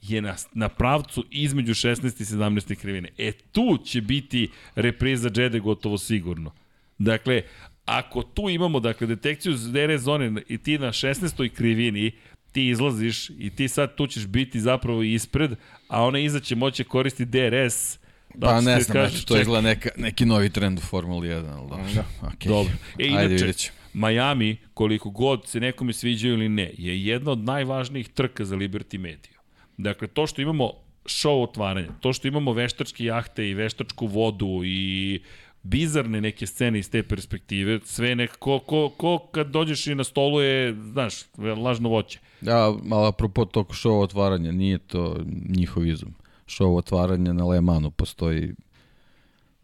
je 0.03 0.23
na, 0.23 0.35
na 0.53 0.69
pravcu 0.69 1.25
između 1.31 1.75
16. 1.75 2.05
i 2.05 2.25
17. 2.25 2.75
krivine. 2.75 3.09
E 3.19 3.33
tu 3.33 3.79
će 3.85 4.01
biti 4.01 4.51
repriza 4.75 5.31
Džede 5.31 5.61
gotovo 5.61 5.99
sigurno. 5.99 6.53
Dakle, 6.99 7.43
ako 7.85 8.23
tu 8.23 8.49
imamo 8.49 8.81
dakle, 8.81 9.07
detekciju 9.07 9.55
DRS 9.55 10.03
zone 10.03 10.43
i 10.49 10.59
ti 10.59 10.79
na 10.79 10.89
16. 10.89 11.49
krivini, 11.49 12.13
ti 12.55 12.69
izlaziš 12.69 13.31
i 13.31 13.51
ti 13.51 13.69
sad 13.69 13.95
tu 13.95 14.07
ćeš 14.07 14.27
biti 14.27 14.61
zapravo 14.61 15.03
ispred, 15.03 15.51
a 15.89 16.03
ona 16.05 16.19
iza 16.19 16.41
će 16.41 16.57
moći 16.57 16.85
koristiti 16.85 17.31
DRS, 17.31 17.99
Da, 18.35 18.47
pa 18.47 18.61
ne 18.61 18.81
znam, 18.81 18.95
kažeš, 18.95 19.25
to 19.25 19.41
izgleda 19.41 19.61
neka, 19.61 19.89
neki 19.97 20.27
novi 20.27 20.51
trend 20.51 20.79
u 20.79 20.83
Formuli 20.83 21.29
1, 21.29 21.35
ali 21.35 21.69
dobro. 21.69 21.85
Da. 21.95 22.05
Okay. 22.23 22.49
Dobro. 22.49 22.73
E, 22.99 23.17
Ajde, 23.17 23.35
inače, 23.35 23.71
Miami, 23.93 24.57
koliko 24.75 25.11
god 25.11 25.47
se 25.47 25.61
nekome 25.61 25.93
sviđaju 25.93 26.35
ili 26.35 26.49
ne, 26.49 26.71
je 26.79 27.05
jedna 27.05 27.31
od 27.31 27.39
najvažnijih 27.39 28.09
trka 28.09 28.45
za 28.45 28.57
Liberty 28.57 28.99
Media. 28.99 29.39
Dakle, 29.77 30.09
to 30.09 30.27
što 30.27 30.43
imamo 30.43 30.73
show 31.05 31.43
otvaranja, 31.43 31.89
to 32.01 32.13
što 32.13 32.29
imamo 32.29 32.53
veštačke 32.53 33.05
jahte 33.05 33.49
i 33.49 33.55
veštačku 33.55 34.07
vodu 34.07 34.63
i 34.65 35.21
bizarne 35.65 36.21
neke 36.21 36.47
scene 36.47 36.79
iz 36.79 36.91
te 36.91 37.03
perspektive, 37.03 37.81
sve 37.85 38.15
nekako, 38.15 38.59
ko, 38.59 38.89
ko 38.97 39.19
kad 39.19 39.47
dođeš 39.47 39.87
i 39.87 39.95
na 39.95 40.05
stolu 40.05 40.41
je, 40.41 40.77
znaš, 40.93 41.15
lažno 41.39 41.89
voće. 41.89 42.19
Da, 42.41 42.57
ali 42.91 43.09
apropo 43.09 43.45
tog 43.45 43.69
show 43.69 44.03
otvaranja, 44.03 44.53
nije 44.53 44.79
to 44.79 45.17
njihov 45.49 45.87
izum. 45.87 46.15
Show 46.47 46.77
otvaranja 46.77 47.33
na 47.33 47.45
Le 47.45 47.61
Manu 47.61 47.91
postoji 47.91 48.55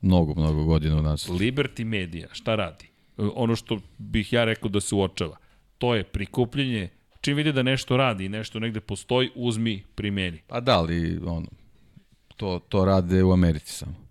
mnogo, 0.01 0.35
mnogo 0.35 0.65
godina 0.65 0.97
u 0.97 1.03
nas. 1.03 1.29
Liberty 1.29 1.85
Media, 1.85 2.29
šta 2.33 2.55
radi? 2.55 2.89
Ono 3.17 3.57
što 3.57 3.79
bih 3.99 4.33
ja 4.33 4.45
rekao 4.45 4.69
da 4.69 4.81
se 4.81 4.95
uočava, 4.95 5.37
to 5.79 5.95
je 5.95 6.05
prikupljenje 6.05 6.89
čim 7.21 7.37
vidi 7.37 7.53
da 7.53 7.63
nešto 7.63 7.97
radi 7.97 8.25
i 8.25 8.29
nešto 8.29 8.59
negde 8.59 8.81
postoji, 8.81 9.31
uzmi, 9.35 9.85
primeni. 9.95 10.43
Pa 10.47 10.61
da, 10.61 10.79
ali 10.79 11.21
ono, 11.27 11.47
to, 12.37 12.61
to 12.69 12.85
rade 12.85 13.23
u 13.23 13.33
Americi 13.33 13.73
samo. 13.73 14.10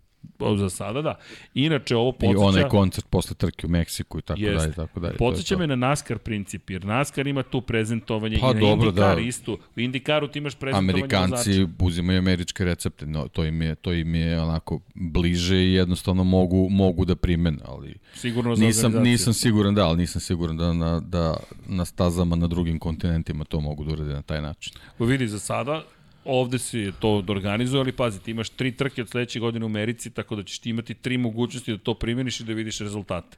Za 0.58 0.70
sada 0.70 1.02
da. 1.02 1.16
Inače 1.54 1.96
ovo 1.96 2.12
podsjeća... 2.12 2.41
I 2.41 2.48
onaj 2.48 2.70
koncert 2.70 3.08
posle 3.10 3.36
trke 3.36 3.68
u 3.68 3.70
Meksiku 3.70 4.20
i 4.20 4.22
tako 4.22 4.41
jest. 4.41 4.58
dalje, 4.58 4.74
tako 4.74 5.00
dalje. 5.00 5.18
Podsjeća 5.18 5.58
me 5.58 5.68
na 5.68 5.76
NASCAR 5.76 6.18
princip, 6.18 6.70
jer 6.70 6.86
NASCAR 6.86 7.28
ima 7.28 7.44
tu 7.44 7.62
prezentovanje 7.62 8.38
pa, 8.41 8.52
i 8.52 8.54
na 8.54 8.60
dobro, 8.60 8.91
IndyCar 8.91 9.16
da. 9.16 9.22
isto. 9.22 9.54
U 9.54 9.80
IndyCaru 9.80 10.32
ti 10.32 10.40
imaš 10.40 10.56
prezentovanje 10.56 10.91
Amerikanci 10.91 11.50
vozača. 11.50 11.74
uzimaju 11.80 12.20
američke 12.20 12.66
recepte, 12.66 13.06
no, 13.06 13.28
to, 13.28 13.46
im 13.46 13.62
je, 13.62 13.76
to 13.76 13.94
im 13.94 14.16
je 14.16 14.41
onako 14.41 14.80
bliže 14.96 15.58
i 15.58 15.74
jednostavno 15.74 16.24
mogu, 16.24 16.68
mogu 16.70 17.06
da 17.06 17.16
primene, 17.16 17.60
ali 17.66 17.96
Sigurno 18.14 18.56
za 18.56 18.66
nisam, 18.66 18.94
nisam 18.94 19.34
siguran 19.34 19.76
da, 19.76 19.88
ali 19.88 19.98
nisam 19.98 20.22
siguran 20.22 20.58
da 20.58 20.74
na, 20.74 21.00
da 21.00 21.38
na 21.68 21.86
stazama 21.86 22.36
na 22.36 22.48
drugim 22.48 22.80
kontinentima 22.80 23.46
to 23.46 23.60
mogu 23.60 23.84
da 23.84 23.94
urade 23.94 24.14
na 24.14 24.22
taj 24.22 24.41
način. 24.41 24.74
U 25.00 25.06
vidi, 25.06 25.28
za 25.28 25.40
sada 25.40 25.84
ovde 26.26 26.60
si 26.60 26.91
to 27.00 27.24
organizuje, 27.28 27.80
ali 27.80 27.91
pazi, 27.91 28.20
ti 28.20 28.32
imaš 28.32 28.50
tri 28.50 28.72
trke 28.72 29.02
od 29.02 29.10
sledeće 29.10 29.40
godine 29.40 29.66
u 29.66 29.70
Americi, 29.70 30.12
tako 30.12 30.36
da 30.36 30.44
ćeš 30.44 30.60
ti 30.60 30.70
imati 30.70 30.94
tri 30.94 31.18
mogućnosti 31.18 31.72
da 31.72 31.78
to 31.78 31.94
primjeniš 31.94 32.40
i 32.40 32.44
da 32.44 32.54
vidiš 32.54 32.80
rezultate. 32.80 33.38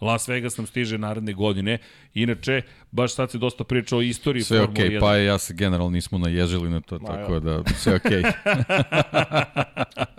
Las 0.00 0.28
Vegas 0.28 0.56
nam 0.56 0.66
stiže 0.66 0.98
naredne 0.98 1.32
godine. 1.32 1.78
Inače, 2.14 2.62
baš 2.90 3.14
sad 3.14 3.30
se 3.30 3.38
dosta 3.38 3.64
priča 3.64 3.96
o 3.96 4.02
istoriji 4.02 4.42
sve 4.42 4.58
Formule 4.58 4.88
okay, 4.88 4.96
1. 4.96 5.00
pa 5.00 5.16
ja 5.16 5.38
se 5.38 5.54
generalno 5.54 5.90
nismo 5.90 6.18
naježili 6.18 6.70
na 6.70 6.80
to, 6.80 6.98
Ma, 6.98 7.08
tako 7.08 7.34
ja. 7.34 7.40
da 7.40 7.62
sve 7.76 7.94
okej. 7.94 8.22
Okay. 8.22 8.32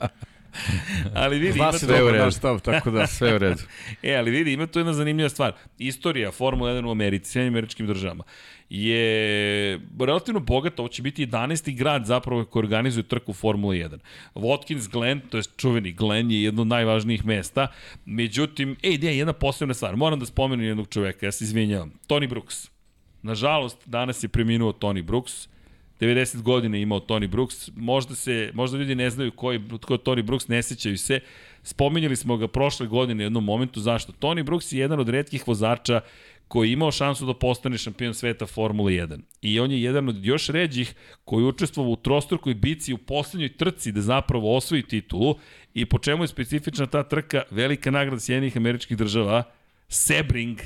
ali 1.23 1.39
vidi, 1.39 1.51
Zna 1.51 1.63
ima 1.63 1.73
se 1.73 1.87
dobro 1.87 2.17
naš 2.17 2.35
stav, 2.35 2.59
tako 2.59 2.91
da. 2.91 3.07
Sve 3.07 3.35
u 3.35 3.37
redu. 3.37 3.61
e, 4.03 4.15
ali 4.15 4.31
vidi, 4.31 4.53
ima 4.53 4.67
tu 4.67 4.79
jedna 4.79 4.93
zanimljiva 4.93 5.29
stvar. 5.29 5.53
Istorija 5.77 6.31
Formula 6.31 6.71
1 6.71 6.87
u 6.87 6.91
Americi, 6.91 7.31
sve 7.31 7.47
američkim 7.47 7.87
državama 7.87 8.23
je 8.73 9.79
relativno 9.99 10.39
bogat, 10.39 10.79
ovo 10.79 10.89
će 10.89 11.01
biti 11.01 11.27
11. 11.27 11.77
grad 11.77 12.05
zapravo 12.05 12.45
koji 12.45 12.63
organizuje 12.63 13.03
trku 13.03 13.33
Formula 13.33 13.73
1. 13.73 13.99
Watkins 14.35 14.91
Glen, 14.91 15.21
to 15.29 15.37
je 15.37 15.43
čuveni 15.57 15.91
Glen, 15.91 16.31
je 16.31 16.43
jedno 16.43 16.61
od 16.61 16.67
najvažnijih 16.67 17.25
mesta, 17.25 17.67
međutim, 18.05 18.75
ej, 18.83 18.97
gdje 18.97 19.07
je 19.07 19.17
jedna 19.17 19.33
posebna 19.33 19.73
stvar, 19.73 19.95
moram 19.95 20.19
da 20.19 20.25
spomenem 20.25 20.65
jednog 20.65 20.87
čoveka, 20.89 21.25
ja 21.25 21.31
se 21.31 21.43
izvinjavam, 21.43 21.91
Tony 22.07 22.29
Brooks. 22.29 22.69
Nažalost, 23.21 23.77
danas 23.85 24.23
je 24.23 24.29
preminuo 24.29 24.71
Tony 24.71 25.01
Brooks, 25.01 25.47
90 26.01 26.41
godina 26.41 26.77
imao 26.77 26.99
Tony 26.99 27.27
Brooks, 27.27 27.69
možda 27.75 28.15
se 28.15 28.51
možda 28.53 28.77
ljudi 28.77 28.95
ne 28.95 29.09
znaju 29.09 29.31
koji 29.31 29.61
ko 29.81 29.93
je 29.93 29.99
Tony 29.99 30.21
Brooks, 30.21 30.47
ne 30.47 30.63
sećaju 30.63 30.97
se. 30.97 31.19
Spominjali 31.63 32.15
smo 32.15 32.37
ga 32.37 32.47
prošle 32.47 32.87
godine 32.87 33.23
u 33.23 33.25
jednom 33.25 33.43
momentu 33.43 33.79
zašto 33.79 34.13
Tony 34.19 34.43
Brooks 34.43 34.71
je 34.71 34.79
jedan 34.79 34.99
od 34.99 35.09
retkih 35.09 35.47
vozača 35.47 36.01
koji 36.51 36.69
je 36.69 36.73
imao 36.73 36.91
šansu 36.91 37.25
da 37.25 37.33
postane 37.33 37.77
šampion 37.77 38.13
sveta 38.13 38.45
Formule 38.45 38.91
1. 38.91 39.19
I 39.41 39.59
on 39.59 39.71
je 39.71 39.81
jedan 39.81 40.09
od 40.09 40.25
još 40.25 40.49
ređih 40.49 40.93
koji 41.25 41.45
učestvovao 41.45 41.91
u 41.91 41.95
trostrukoj 41.95 42.53
bici 42.53 42.93
u 42.93 42.97
poslednjoj 42.97 43.53
trci 43.57 43.91
da 43.91 44.01
zapravo 44.01 44.55
osvoji 44.57 44.83
titulu 44.83 45.35
i 45.73 45.85
po 45.85 45.99
čemu 45.99 46.23
je 46.23 46.27
specifična 46.27 46.85
ta 46.85 47.03
trka 47.03 47.43
velika 47.51 47.91
nagrada 47.91 48.19
Sjedinih 48.19 48.57
američkih 48.57 48.97
država 48.97 49.43
Sebring 49.87 50.59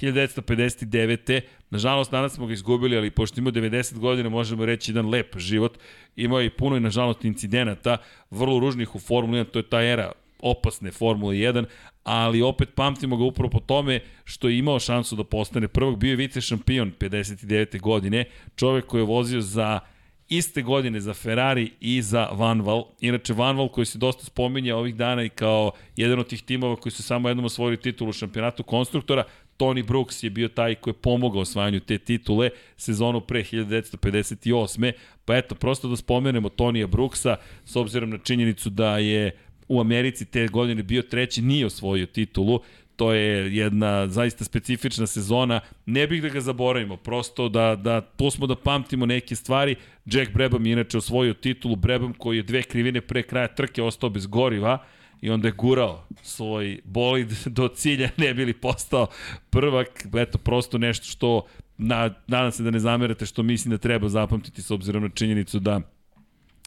1959. 0.00 1.40
Nažalost, 1.70 2.10
danas 2.10 2.34
smo 2.34 2.46
ga 2.46 2.52
izgubili, 2.52 2.96
ali 2.96 3.10
pošto 3.10 3.40
ima 3.40 3.50
90 3.50 3.98
godina, 3.98 4.28
možemo 4.28 4.66
reći 4.66 4.90
jedan 4.90 5.08
lep 5.08 5.38
život. 5.38 5.78
Imao 6.16 6.40
je 6.40 6.46
i 6.46 6.50
puno 6.50 6.76
i, 6.76 6.80
nažalost, 6.80 7.24
incidenata, 7.24 7.96
vrlo 8.30 8.58
ružnih 8.58 8.94
u 8.94 8.98
Formuli 8.98 9.40
1, 9.40 9.50
to 9.50 9.58
je 9.58 9.68
ta 9.68 9.82
era 9.82 10.12
opasne 10.42 10.90
Formule 10.90 11.34
1, 11.34 11.64
ali 12.02 12.42
opet 12.42 12.68
pamtimo 12.74 13.16
ga 13.16 13.24
upravo 13.24 13.50
po 13.50 13.60
tome 13.60 14.00
što 14.24 14.48
je 14.48 14.58
imao 14.58 14.78
šansu 14.78 15.16
da 15.16 15.24
postane 15.24 15.68
prvog, 15.68 15.98
bio 15.98 16.10
je 16.10 16.16
vice 16.16 16.40
šampion 16.40 16.92
59. 16.98 17.80
godine, 17.80 18.24
čovek 18.56 18.86
koji 18.86 19.00
je 19.00 19.06
vozio 19.06 19.40
za 19.40 19.80
iste 20.28 20.62
godine 20.62 21.00
za 21.00 21.14
Ferrari 21.14 21.70
i 21.80 22.02
za 22.02 22.28
Vanval. 22.32 22.84
Inače, 23.00 23.34
Vanval 23.34 23.68
koji 23.68 23.86
se 23.86 23.98
dosta 23.98 24.24
spominja 24.24 24.76
ovih 24.76 24.94
dana 24.94 25.24
i 25.24 25.28
kao 25.28 25.72
jedan 25.96 26.18
od 26.18 26.28
tih 26.28 26.42
timova 26.42 26.76
koji 26.76 26.92
su 26.92 27.02
samo 27.02 27.28
jednom 27.28 27.44
osvojili 27.44 27.76
titulu 27.76 28.10
u 28.10 28.12
šampionatu 28.12 28.62
konstruktora, 28.62 29.24
Tony 29.58 29.86
Brooks 29.86 30.22
je 30.22 30.30
bio 30.30 30.48
taj 30.48 30.74
koji 30.74 30.92
je 30.92 30.98
pomogao 30.98 31.40
osvajanju 31.40 31.80
te 31.80 31.98
titule 31.98 32.50
sezonu 32.76 33.20
pre 33.20 33.42
1958. 33.42 34.92
Pa 35.24 35.36
eto, 35.36 35.54
prosto 35.54 35.88
da 35.88 35.96
spomenemo 35.96 36.48
Tonija 36.48 36.86
Brooksa, 36.86 37.36
s 37.64 37.76
obzirom 37.76 38.10
na 38.10 38.18
činjenicu 38.18 38.70
da 38.70 38.98
je 38.98 39.36
u 39.70 39.80
Americi 39.80 40.24
te 40.24 40.48
godine 40.48 40.82
bio 40.82 41.02
treći, 41.02 41.42
nije 41.42 41.66
osvojio 41.66 42.06
titulu, 42.06 42.60
to 42.96 43.12
je 43.12 43.56
jedna 43.56 44.08
zaista 44.08 44.44
specifična 44.44 45.06
sezona. 45.06 45.60
Ne 45.86 46.06
bih 46.06 46.22
da 46.22 46.28
ga 46.28 46.40
zaboravimo, 46.40 46.96
prosto 46.96 47.48
da, 47.48 47.76
da 47.76 48.02
smo 48.30 48.46
da 48.46 48.56
pamtimo 48.56 49.06
neke 49.06 49.36
stvari. 49.36 49.76
Jack 50.04 50.32
Brabham 50.32 50.66
je 50.66 50.72
inače 50.72 50.98
osvojio 50.98 51.34
titulu, 51.34 51.76
Brabham 51.76 52.14
koji 52.14 52.36
je 52.36 52.42
dve 52.42 52.62
krivine 52.62 53.00
pre 53.00 53.22
kraja 53.22 53.48
trke 53.48 53.82
ostao 53.82 54.10
bez 54.10 54.26
goriva 54.26 54.84
i 55.20 55.30
onda 55.30 55.48
je 55.48 55.52
gurao 55.52 56.06
svoj 56.22 56.80
bolid 56.84 57.28
do 57.58 57.68
cilja, 57.68 58.10
ne 58.16 58.34
bili 58.34 58.52
postao 58.52 59.06
prvak, 59.50 60.06
eto, 60.18 60.38
prosto 60.38 60.78
nešto 60.78 61.06
što, 61.06 61.46
na, 61.78 62.14
nadam 62.26 62.52
se 62.52 62.62
da 62.62 62.70
ne 62.70 62.78
zamerate, 62.78 63.26
što 63.26 63.42
mislim 63.42 63.70
da 63.70 63.78
treba 63.78 64.08
zapamtiti 64.08 64.62
s 64.62 64.70
obzirom 64.70 65.02
na 65.02 65.08
činjenicu 65.08 65.58
da 65.58 65.80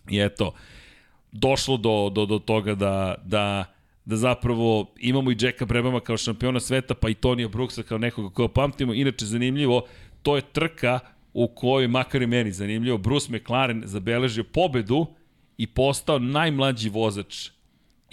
je 0.09 0.25
eto, 0.25 0.53
došlo 1.34 1.77
do, 1.77 2.10
do, 2.10 2.26
do 2.26 2.39
toga 2.39 2.76
da, 2.76 3.15
da, 3.26 3.65
da 4.05 4.15
zapravo 4.15 4.93
imamo 4.99 5.31
i 5.31 5.38
Jacka 5.39 5.65
Brebama 5.65 5.99
kao 5.99 6.18
šampiona 6.18 6.60
sveta, 6.60 6.93
pa 6.93 7.10
i 7.10 7.14
Tonija 7.14 7.47
Brooksa 7.47 7.84
kao 7.84 7.97
nekoga 7.97 8.30
koga 8.30 8.53
pamtimo. 8.53 8.93
Inače, 8.93 9.26
zanimljivo, 9.26 9.85
to 10.22 10.35
je 10.35 10.41
trka 10.41 10.99
u 11.34 11.47
kojoj, 11.47 11.88
makar 11.88 12.22
i 12.22 12.27
meni 12.27 12.51
zanimljivo, 12.51 12.97
Bruce 12.97 13.31
McLaren 13.31 13.81
zabeležio 13.85 14.43
pobedu 14.43 15.05
i 15.57 15.68
postao 15.68 16.19
najmlađi 16.19 16.89
vozač 16.89 17.49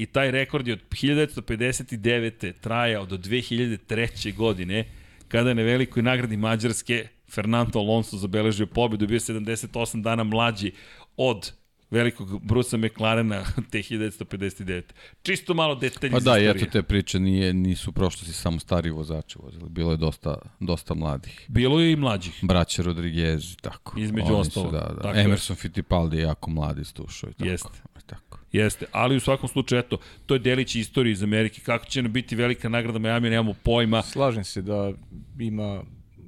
i 0.00 0.06
taj 0.06 0.30
rekord 0.30 0.66
je 0.66 0.72
od 0.72 0.80
1959. 0.90 2.52
trajao 2.60 3.06
do 3.06 3.16
2003. 3.16 4.34
godine, 4.34 4.84
kada 5.28 5.48
je 5.48 5.54
na 5.54 5.62
velikoj 5.62 6.02
nagradi 6.02 6.36
Mađarske 6.36 7.08
Fernando 7.30 7.78
Alonso 7.78 8.16
zabeležio 8.16 8.66
pobedu, 8.66 9.06
bio 9.06 9.18
78 9.18 10.02
dana 10.02 10.24
mlađi 10.24 10.72
od 11.16 11.52
velikog 11.90 12.44
Brusa 12.44 12.76
McLarena 12.76 13.44
te 13.70 13.78
1959. 13.78 14.82
Čisto 15.22 15.54
malo 15.54 15.74
detalji 15.74 16.12
Pa 16.12 16.20
da, 16.20 16.38
i 16.38 16.46
eto 16.46 16.66
te 16.72 16.82
priče 16.82 17.20
nije, 17.20 17.54
nisu 17.54 17.92
prošlosti 17.92 18.32
samo 18.32 18.60
stari 18.60 18.90
vozači 18.90 19.38
vozili. 19.42 19.68
Bilo 19.68 19.90
je 19.90 19.96
dosta, 19.96 20.38
dosta 20.60 20.94
mladih. 20.94 21.46
Bilo 21.48 21.80
je 21.80 21.92
i 21.92 21.96
mlađih. 21.96 22.38
Braće 22.42 22.82
Rodriguez 22.82 23.52
i 23.52 23.56
tako. 23.56 24.00
Između 24.00 24.34
ostalo. 24.34 24.70
Da, 24.70 24.78
da. 24.78 25.02
Tako 25.02 25.18
Emerson 25.18 25.54
je. 25.54 25.60
Fittipaldi 25.60 26.16
je 26.16 26.22
jako 26.22 26.50
mladi 26.50 26.84
stušao 26.84 27.30
i 27.30 27.32
tako. 27.32 27.50
Jeste. 27.50 27.68
Tako. 28.06 28.38
Jeste, 28.52 28.86
ali 28.92 29.16
u 29.16 29.20
svakom 29.20 29.48
slučaju, 29.48 29.80
eto, 29.80 29.98
to 30.26 30.34
je 30.34 30.38
delić 30.38 30.74
istorije 30.74 31.12
iz 31.12 31.22
Amerike. 31.22 31.60
Kako 31.60 31.84
će 31.86 32.02
nam 32.02 32.12
biti 32.12 32.36
velika 32.36 32.68
nagrada 32.68 32.98
Miami, 32.98 33.30
nemamo 33.30 33.54
pojma. 33.62 34.02
Slažem 34.02 34.44
se 34.44 34.62
da 34.62 34.92
ima 35.38 35.82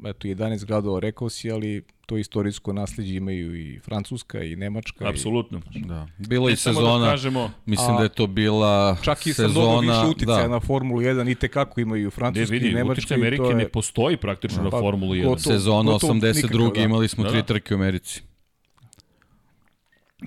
eto, 0.04 0.28
11 0.28 0.64
gradova, 0.64 1.00
rekao 1.00 1.28
si, 1.28 1.50
ali 1.50 1.82
to 2.12 2.18
istorijsko 2.18 2.72
nasledđe 2.72 3.14
imaju 3.14 3.56
i 3.56 3.80
Francuska 3.80 4.42
i 4.42 4.56
Nemačka. 4.56 5.08
Apsolutno. 5.08 5.60
I... 5.74 5.80
Da. 5.80 6.06
Bilo 6.18 6.48
i 6.48 6.52
da 6.52 6.56
sezona, 6.56 7.04
da 7.04 7.10
kažemo, 7.10 7.50
mislim 7.66 7.90
a, 7.90 7.98
da 7.98 8.02
je 8.02 8.08
to 8.08 8.26
bila 8.26 8.96
čak 9.02 9.26
i 9.26 9.32
sezona... 9.32 9.82
Čak 9.82 9.84
i 9.84 9.88
više 9.88 10.10
uticaja 10.10 10.42
da. 10.42 10.48
na 10.48 10.60
Formulu 10.60 11.00
1 11.00 11.30
i 11.30 11.34
tekako 11.34 11.80
imaju 11.80 12.10
Francuski 12.10 12.56
i 12.56 12.72
Nemački. 12.72 13.14
Amerike 13.14 13.42
je... 13.42 13.54
ne 13.54 13.68
postoji 13.68 14.16
praktično 14.16 14.58
da, 14.58 14.64
na 14.64 14.70
Formulu 14.70 15.14
1. 15.14 15.22
Gotovo, 15.22 15.38
sezona 15.38 15.92
gotovo 15.92 16.14
82. 16.14 16.42
Nikako, 16.42 16.74
da. 16.74 16.80
imali 16.80 17.08
smo 17.08 17.24
tri 17.24 17.38
da. 17.38 17.42
trke 17.42 17.74
u 17.74 17.78
Americi. 17.78 18.22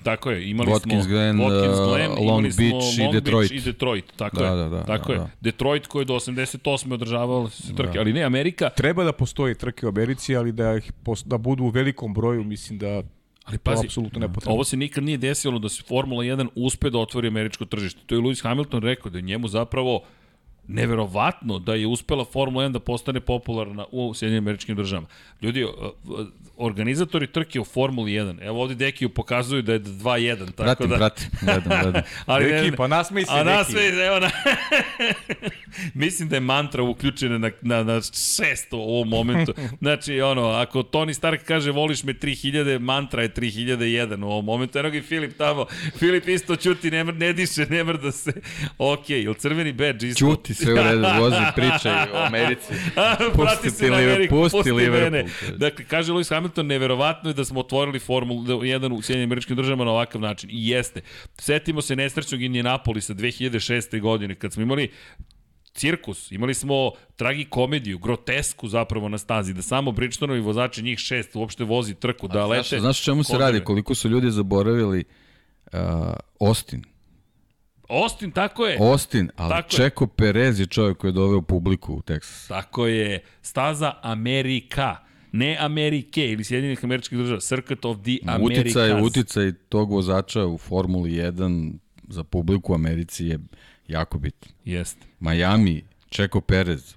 Tako 0.02 0.30
je, 0.30 0.50
imali 0.50 0.70
Watkins 0.72 1.02
smo 1.02 1.10
Glen, 1.10 1.36
Watkins 1.38 1.80
uh, 1.82 1.88
Glen, 1.88 2.10
Long 2.10 2.22
imali 2.22 2.52
smo 2.52 2.64
Beach 2.64 2.98
i 2.98 3.02
Long 3.02 3.12
Detroit. 3.14 3.50
Beach 3.50 3.66
i 3.66 3.70
Detroit, 3.72 4.04
tako 4.16 4.36
Da, 4.36 4.46
je. 4.46 4.56
da, 4.56 4.68
da, 4.68 4.84
tako 4.84 5.08
da, 5.08 5.12
je. 5.12 5.18
da. 5.18 5.30
Detroit 5.40 5.86
koji 5.86 6.00
je 6.02 6.06
do 6.06 6.14
88. 6.14 6.92
održavao 6.94 7.48
se 7.50 7.74
trke, 7.74 7.98
ali 7.98 8.12
ne 8.12 8.22
Amerika. 8.22 8.68
Treba 8.70 9.04
da 9.04 9.12
postoji 9.12 9.54
trke 9.54 9.86
u 9.86 9.88
Americi, 9.88 10.36
ali 10.36 10.52
da, 10.52 10.76
ih 10.76 10.92
da 11.24 11.38
budu 11.38 11.64
u 11.64 11.68
velikom 11.68 12.14
broju, 12.14 12.44
mislim 12.44 12.78
da 12.78 12.86
Ali 12.88 13.02
to 13.44 13.52
je 13.52 13.58
pazi, 13.58 13.86
apsolutno 13.86 14.20
nepotrebno. 14.20 14.54
ovo 14.54 14.64
se 14.64 14.76
nikad 14.76 15.04
nije 15.04 15.18
desilo 15.18 15.58
da 15.58 15.68
se 15.68 15.82
Formula 15.88 16.24
1 16.24 16.48
uspe 16.54 16.90
da 16.90 16.98
otvori 16.98 17.28
američko 17.28 17.64
tržište. 17.64 18.00
To 18.06 18.14
je 18.14 18.20
Lewis 18.20 18.42
Hamilton 18.42 18.82
rekao 18.82 19.10
da 19.10 19.18
je 19.18 19.22
njemu 19.22 19.48
zapravo 19.48 20.00
neverovatno 20.68 21.58
da 21.58 21.74
je 21.74 21.86
uspela 21.86 22.24
Formula 22.24 22.64
1 22.64 22.72
da 22.72 22.80
postane 22.80 23.20
popularna 23.20 23.84
u 23.92 24.14
Sjedinim 24.14 24.44
američkim 24.44 24.76
državama. 24.76 25.06
Ljudi, 25.42 25.66
organizatori 26.56 27.26
trke 27.26 27.60
u 27.60 27.64
Formuli 27.64 28.12
1, 28.12 28.38
evo 28.42 28.62
ovde 28.62 28.74
Dekiju 28.74 29.08
pokazuju 29.08 29.62
da 29.62 29.72
je 29.72 29.80
2-1, 29.80 30.38
tako 30.38 30.54
Pratim, 30.56 30.88
da... 30.88 30.96
pratim, 30.96 31.28
gledam, 31.42 31.82
gledam. 31.82 32.02
Ali 32.26 32.44
Deki, 32.44 32.70
ne, 32.70 32.76
pa 32.76 32.86
nasmej 32.86 33.24
se, 33.24 33.32
A 33.32 33.44
nas 33.44 33.66
sve, 33.66 34.06
evo 34.06 34.20
na... 34.20 34.30
Mislim 35.94 36.28
da 36.28 36.36
je 36.36 36.40
mantra 36.40 36.82
uključena 36.82 37.38
na, 37.38 37.50
na, 37.62 37.82
na 37.82 38.00
šesto 38.02 38.78
u 38.78 38.80
ovom 38.80 39.08
momentu. 39.08 39.54
Znači, 39.80 40.20
ono, 40.20 40.48
ako 40.48 40.82
Tony 40.82 41.12
Stark 41.12 41.44
kaže 41.44 41.70
voliš 41.70 42.04
me 42.04 42.14
3000, 42.14 42.78
mantra 42.78 43.22
je 43.22 43.28
3001 43.34 44.24
u 44.24 44.28
ovom 44.28 44.44
momentu. 44.44 44.78
Eno 44.78 44.90
ga 44.90 44.98
i 44.98 45.02
Filip 45.02 45.36
tamo. 45.38 45.66
Filip 45.98 46.28
isto 46.28 46.56
čuti, 46.56 46.90
ne, 46.90 47.04
mr, 47.04 47.14
ne 47.14 47.32
diše, 47.32 47.66
ne 47.70 47.84
mrda 47.84 48.12
se. 48.12 48.32
Ok, 48.78 49.10
ili 49.10 49.34
crveni 49.34 49.72
badge 49.72 50.06
isto? 50.06 50.18
Ćuti 50.18 50.54
sve 50.56 50.72
u 50.72 50.76
redu, 50.76 51.04
vozi, 51.20 51.36
pričaj 51.56 52.10
o 52.12 52.16
Americi. 52.26 52.72
Pusti 53.36 53.70
se 53.70 53.90
na 53.90 53.96
Ameriku, 53.96 54.34
pusti 54.34 54.56
pusti 54.56 54.72
Liverpool, 54.72 55.10
mene. 55.10 55.24
Dakle, 55.56 55.84
kaže 55.84 56.12
Lewis 56.12 56.30
Hamilton, 56.30 56.66
neverovatno 56.66 57.30
je 57.30 57.34
da 57.34 57.44
smo 57.44 57.60
otvorili 57.60 57.98
Formulu 57.98 58.42
1 58.42 58.92
u 58.92 59.02
Sjedinim 59.02 59.28
američkim 59.28 59.56
državama 59.56 59.84
na 59.84 59.90
ovakav 59.90 60.20
način. 60.20 60.50
I 60.52 60.68
jeste. 60.68 61.00
Setimo 61.38 61.82
se 61.82 61.96
nesrećnog 61.96 62.42
Indianapolisa 62.42 63.14
2006. 63.14 64.00
godine, 64.00 64.34
kad 64.34 64.52
smo 64.52 64.62
imali 64.62 64.90
cirkus, 65.76 66.32
imali 66.32 66.54
smo 66.54 66.90
tragikomediju, 67.16 67.98
grotesku 67.98 68.68
zapravo 68.68 69.08
na 69.08 69.18
stazi, 69.18 69.54
da 69.54 69.62
samo 69.62 69.92
Bridgestonovi 69.92 70.40
vozači, 70.40 70.82
njih 70.82 70.98
šest, 70.98 71.36
uopšte 71.36 71.64
vozi 71.64 71.94
trku, 71.94 72.28
da 72.28 72.46
lete. 72.46 72.68
Znaš, 72.68 72.80
znaš 72.80 73.02
čemu 73.02 73.24
se 73.24 73.38
radi? 73.38 73.64
Koliko 73.64 73.94
su 73.94 74.08
ljudi 74.08 74.30
zaboravili 74.30 75.04
uh, 75.72 75.80
Austin. 76.40 76.84
Austin, 77.88 78.30
tako 78.30 78.66
je. 78.66 78.78
Austin, 78.80 79.30
ali 79.36 79.50
Tako 79.50 79.66
je. 79.66 79.76
Čeko 79.76 80.06
Perez 80.06 80.60
je 80.60 80.66
čovjek 80.66 80.96
koji 80.96 81.08
je 81.08 81.12
doveo 81.12 81.42
publiku 81.42 81.94
u 81.94 82.02
Texas. 82.02 82.48
Tako 82.48 82.86
je. 82.86 83.20
Staza 83.42 83.92
Amerika. 84.02 84.96
Ne 85.32 85.56
Amerike 85.60 86.30
ili 86.32 86.44
Sjedinjenih 86.44 86.84
američkih 86.84 87.18
država. 87.18 87.40
Circuit 87.40 87.84
of 87.84 87.96
the 88.02 88.18
Americas. 88.26 88.60
Uticaj, 88.60 89.02
uticaj 89.02 89.52
tog 89.68 89.90
vozača 89.90 90.46
u 90.46 90.58
Formuli 90.58 91.10
1 91.10 91.72
za 92.08 92.24
publiku 92.24 92.72
u 92.72 92.74
Americi 92.74 93.26
je 93.26 93.38
jako 93.88 94.18
bitan. 94.18 94.52
Jeste. 94.64 95.06
Miami, 95.20 95.84
Čeko 96.08 96.40
Perez. 96.40 96.94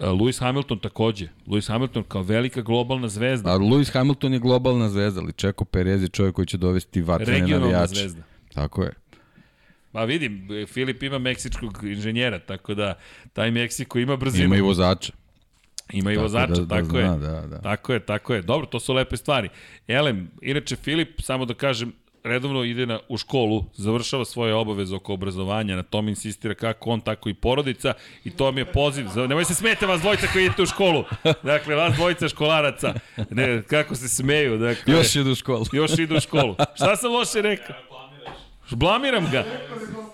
Uh, 0.00 0.04
Lewis 0.06 0.40
Hamilton 0.40 0.78
takođe. 0.78 1.28
Lewis 1.46 1.68
Hamilton 1.68 2.04
kao 2.08 2.22
velika 2.22 2.62
globalna 2.62 3.08
zvezda. 3.08 3.50
A 3.52 3.58
Lewis 3.58 3.92
Hamilton 3.92 4.32
je 4.32 4.38
globalna 4.38 4.88
zvezda, 4.88 5.20
ali 5.20 5.32
Čeko 5.32 5.64
Perez 5.64 6.02
je 6.02 6.08
čovjek 6.08 6.34
koji 6.34 6.46
će 6.46 6.56
dovesti 6.56 7.00
vatrene 7.00 7.32
regionalna 7.40 7.66
navijače. 7.72 7.94
zvezda. 7.94 8.22
Tako 8.54 8.82
je. 8.82 8.92
Pa 9.92 10.04
vidim, 10.04 10.48
Filip 10.66 11.02
ima 11.02 11.18
meksičkog 11.18 11.80
inženjera, 11.84 12.38
tako 12.38 12.74
da 12.74 12.94
taj 13.32 13.50
Meksiko 13.50 13.98
ima 13.98 14.16
brzinu. 14.16 14.44
Ima 14.44 14.56
i 14.56 14.60
vozača. 14.60 15.12
Ima 15.92 16.12
i 16.12 16.14
Tako 16.14 16.22
vozača, 16.22 16.46
da- 16.48 16.60
da 16.60 16.74
tako 16.76 16.86
zna, 16.86 16.98
je. 17.00 17.06
da, 17.08 17.40
da. 17.42 17.60
Tako 17.60 17.92
je, 17.92 18.00
tako 18.00 18.34
je. 18.34 18.42
Dobro, 18.42 18.66
to 18.66 18.80
su 18.80 18.94
lepe 18.94 19.16
stvari. 19.16 19.48
Elem, 19.88 20.30
inače 20.42 20.76
Filip, 20.76 21.20
samo 21.20 21.44
da 21.44 21.54
kažem, 21.54 21.92
redovno 22.24 22.64
ide 22.64 22.86
na, 22.86 23.00
u 23.08 23.16
školu, 23.16 23.64
završava 23.74 24.24
svoje 24.24 24.54
obaveze 24.54 24.94
oko 24.94 25.14
obrazovanja, 25.14 25.76
na 25.76 25.82
tom 25.82 26.08
insistira 26.08 26.54
kako 26.54 26.90
on, 26.90 27.00
tako 27.00 27.28
i 27.28 27.34
porodica 27.34 27.94
i 28.24 28.30
to 28.30 28.52
mi 28.52 28.60
je 28.60 28.64
poziv. 28.64 29.06
Za, 29.06 29.26
nemoj 29.26 29.44
se 29.44 29.54
smete 29.54 29.86
vas 29.86 30.00
dvojica 30.00 30.26
koji 30.26 30.44
idete 30.44 30.62
u 30.62 30.66
školu. 30.66 31.04
Dakle, 31.42 31.74
vas 31.74 31.94
dvojica 31.94 32.28
školaraca. 32.28 32.94
Ne, 33.30 33.62
kako 33.62 33.94
se 33.94 34.08
smeju. 34.08 34.58
Dakle, 34.58 34.94
Još 34.94 35.16
idu 35.16 35.30
u 35.30 35.34
školu. 35.34 35.64
još 35.72 35.98
idu 35.98 36.16
u 36.16 36.20
školu. 36.20 36.54
Šta 36.74 36.96
sam 36.96 37.12
loše 37.12 37.42
rekao? 37.42 37.76
Blamiram 38.70 39.30
ga. 39.32 39.44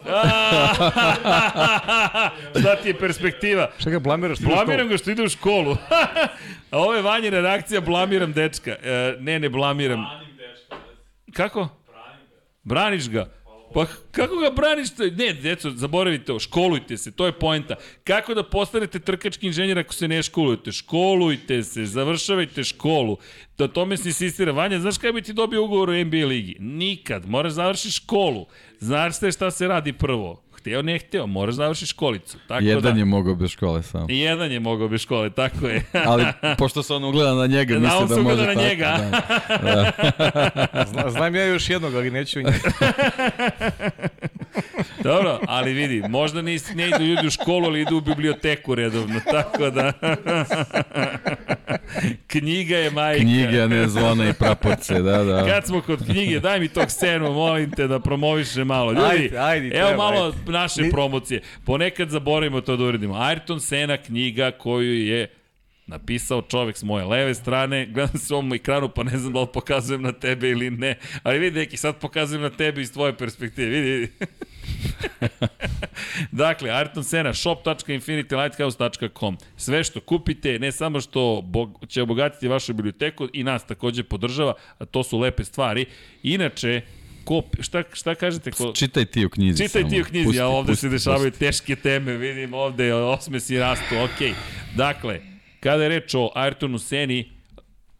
Šta 2.60 2.76
ti 2.82 2.88
je 2.88 2.98
perspektiva? 2.98 3.70
Šta 3.78 3.90
ga 3.90 3.98
blamiraš? 3.98 4.38
Blamiram 4.38 4.88
ga 4.88 4.96
što 4.96 5.10
ide 5.10 5.22
u 5.22 5.28
školu. 5.28 5.76
A 6.70 6.78
ovo 6.78 6.94
je 6.94 7.02
vanjena 7.02 7.40
reakcija, 7.40 7.80
blamiram 7.80 8.32
dečka. 8.32 8.70
E, 8.70 9.16
ne, 9.20 9.38
ne 9.38 9.48
blamiram. 9.48 10.04
Kako? 11.32 11.68
Braniš 12.62 13.10
ga. 13.10 13.26
Pa 13.74 13.86
kako 14.10 14.36
ga 14.36 14.50
braniš? 14.50 14.88
Ne, 14.98 15.32
deco, 15.32 15.70
zaboravite 15.70 16.32
ovo, 16.32 16.38
školujte 16.38 16.96
se, 16.96 17.10
to 17.10 17.26
je 17.26 17.32
poenta. 17.32 17.74
Kako 18.04 18.34
da 18.34 18.42
postanete 18.42 18.98
trkački 18.98 19.46
inženjer 19.46 19.78
ako 19.78 19.94
se 19.94 20.08
ne 20.08 20.22
školujete? 20.22 20.72
Školujte 20.72 21.62
se, 21.62 21.86
završavajte 21.86 22.64
školu. 22.64 23.16
Da 23.58 23.68
tome 23.68 23.96
se 23.96 24.08
insistira. 24.08 24.52
Vanja, 24.52 24.80
znaš 24.80 24.98
kada 24.98 25.12
bi 25.12 25.22
ti 25.22 25.32
dobio 25.32 25.64
ugovor 25.64 25.90
u 25.90 26.04
NBA 26.04 26.26
ligi? 26.26 26.56
Nikad. 26.60 27.28
Moraš 27.28 27.52
završiti 27.52 27.94
školu. 27.94 28.46
Znaš 28.78 29.16
šta 29.34 29.50
se 29.50 29.68
radi 29.68 29.92
prvo. 29.92 30.43
Hteo, 30.64 30.82
ne 30.82 30.98
hteo, 30.98 31.26
moraš 31.26 31.54
završiti 31.54 31.86
školicu. 31.86 32.38
Tako 32.48 32.64
Jedan 32.64 32.92
da, 32.94 32.98
je 32.98 33.04
mogao 33.04 33.34
bez 33.34 33.50
škole 33.50 33.82
samo. 33.82 34.06
I 34.08 34.18
jedan 34.18 34.52
je 34.52 34.60
mogao 34.60 34.88
bez 34.88 35.00
škole, 35.00 35.30
tako 35.30 35.66
je. 35.66 35.84
Ali 36.06 36.24
pošto 36.58 36.82
se 36.82 36.94
on 36.94 37.04
ugleda 37.04 37.34
na 37.34 37.46
njega, 37.46 37.74
Da, 37.74 37.80
misli 37.80 37.96
on 37.96 38.08
se 38.08 38.14
da 38.14 38.22
može 38.22 38.34
ugleda 38.34 38.46
na 38.46 38.54
tako. 38.54 38.68
njega. 38.68 38.98
Da. 39.64 39.92
Zna, 40.92 41.10
znam 41.10 41.34
ja 41.34 41.44
još 41.44 41.70
jednog, 41.70 41.94
ali 41.94 42.10
neću 42.10 42.38
njega. 42.38 42.52
Dobro, 45.04 45.38
ali 45.46 45.72
vidi, 45.72 46.02
možda 46.08 46.42
ne, 46.42 46.56
ne 46.74 46.88
idu 46.88 47.04
ljudi 47.04 47.26
u 47.26 47.30
školu, 47.30 47.66
ali 47.66 47.80
idu 47.80 47.96
u 47.96 48.00
biblioteku 48.00 48.74
redovno, 48.74 49.20
tako 49.30 49.70
da... 49.70 49.92
Knjiga 52.26 52.76
je 52.76 52.90
majka. 52.90 53.22
Knjige, 53.22 53.60
a 53.60 53.66
ne 53.66 53.88
zvona 53.88 54.28
i 54.28 54.32
praporce, 54.32 55.02
da, 55.02 55.24
da. 55.24 55.46
Kad 55.46 55.66
smo 55.66 55.80
kod 55.80 56.04
knjige, 56.04 56.40
daj 56.40 56.60
mi 56.60 56.68
tog 56.68 56.90
scenu, 56.90 57.32
molim 57.32 57.70
te 57.70 57.86
da 57.86 58.00
promoviše 58.00 58.64
malo. 58.64 58.92
Ljudi, 58.92 59.04
Ajde, 59.10 59.38
ajde, 59.38 59.66
evo 59.66 59.88
treba, 59.88 60.02
malo 60.02 60.26
ajde. 60.26 60.52
naše 60.52 60.90
promocije. 60.90 61.42
Ponekad 61.64 62.10
zaboravimo 62.10 62.60
to 62.60 62.76
da 62.76 62.84
uredimo. 62.84 63.14
Ayrton 63.14 63.60
Sena 63.60 63.96
knjiga 63.96 64.50
koju 64.50 65.06
je 65.06 65.28
napisao 65.86 66.42
čovek 66.42 66.76
s 66.76 66.82
moje 66.82 67.04
leve 67.04 67.34
strane, 67.34 67.86
gledam 67.86 68.18
se 68.18 68.34
ovom 68.34 68.52
ekranu 68.52 68.88
pa 68.88 69.02
ne 69.02 69.18
znam 69.18 69.32
da 69.32 69.40
li 69.40 69.46
pokazujem 69.52 70.02
na 70.02 70.12
tebe 70.12 70.50
ili 70.50 70.70
ne, 70.70 70.98
ali 71.22 71.38
vidi 71.38 71.58
neki 71.58 71.76
sad 71.76 72.00
pokazujem 72.00 72.42
na 72.42 72.50
tebe 72.50 72.80
iz 72.80 72.92
tvoje 72.92 73.16
perspektive, 73.16 73.68
vidi, 73.68 73.90
vidi. 73.90 74.12
dakle, 76.32 76.70
Ayrton 76.70 77.02
Sena, 77.02 77.34
shop.infinitylighthouse.com. 77.34 79.36
Sve 79.56 79.84
što 79.84 80.00
kupite, 80.00 80.58
ne 80.58 80.72
samo 80.72 81.00
što 81.00 81.40
bog, 81.44 81.84
će 81.88 82.02
obogatiti 82.02 82.48
vašu 82.48 82.72
biblioteku 82.74 83.28
i 83.32 83.44
nas 83.44 83.66
takođe 83.66 84.02
podržava, 84.04 84.54
a 84.78 84.84
to 84.84 85.02
su 85.02 85.18
lepe 85.18 85.44
stvari. 85.44 85.86
Inače, 86.22 86.80
ko, 87.24 87.42
šta, 87.60 87.82
šta 87.92 88.14
kažete? 88.14 88.50
Ko, 88.50 88.72
Čitaj 88.72 89.04
ti 89.04 89.26
u 89.26 89.30
knjizi 89.30 89.64
Čitaj 89.66 89.82
samo. 89.82 89.90
ti 89.92 90.00
u 90.00 90.04
knjizi, 90.04 90.24
Pusti, 90.24 90.40
a 90.40 90.46
ovde 90.46 90.72
pusti, 90.72 90.80
se 90.80 90.88
dešavaju 90.88 91.30
pusti. 91.30 91.44
teške 91.46 91.76
teme, 91.76 92.12
vidim 92.12 92.54
ovde 92.54 92.94
osmesi 92.94 93.58
rastu, 93.58 93.94
okej. 94.04 94.32
Dakle, 94.76 95.20
kada 95.60 95.82
je 95.82 95.88
reč 95.88 96.14
o 96.14 96.30
Ayrtonu 96.36 96.78
Seni, 96.78 97.30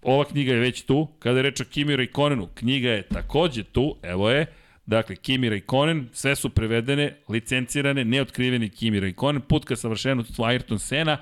ova 0.03 0.25
knjiga 0.25 0.53
je 0.53 0.59
već 0.59 0.83
tu. 0.83 1.09
Kada 1.19 1.39
je 1.39 1.43
reč 1.43 1.61
o 1.61 1.65
Kimi 1.65 1.97
Raikkonenu, 1.97 2.49
knjiga 2.55 2.91
je 2.91 3.03
takođe 3.03 3.63
tu, 3.65 3.97
evo 4.03 4.31
je. 4.31 4.47
Dakle, 4.87 5.17
Kimi 5.17 5.49
Raikkonen, 5.49 6.09
sve 6.13 6.37
su 6.37 6.51
prevedene, 6.51 7.17
licencirane, 7.29 8.05
neotkriveni 8.05 8.69
Kimi 8.69 9.01
Raikkonen, 9.01 9.43
put 9.43 9.65
ka 9.65 9.77
savršenstvu 9.77 10.45
Ayrton 10.45 10.79
Sena, 10.79 11.17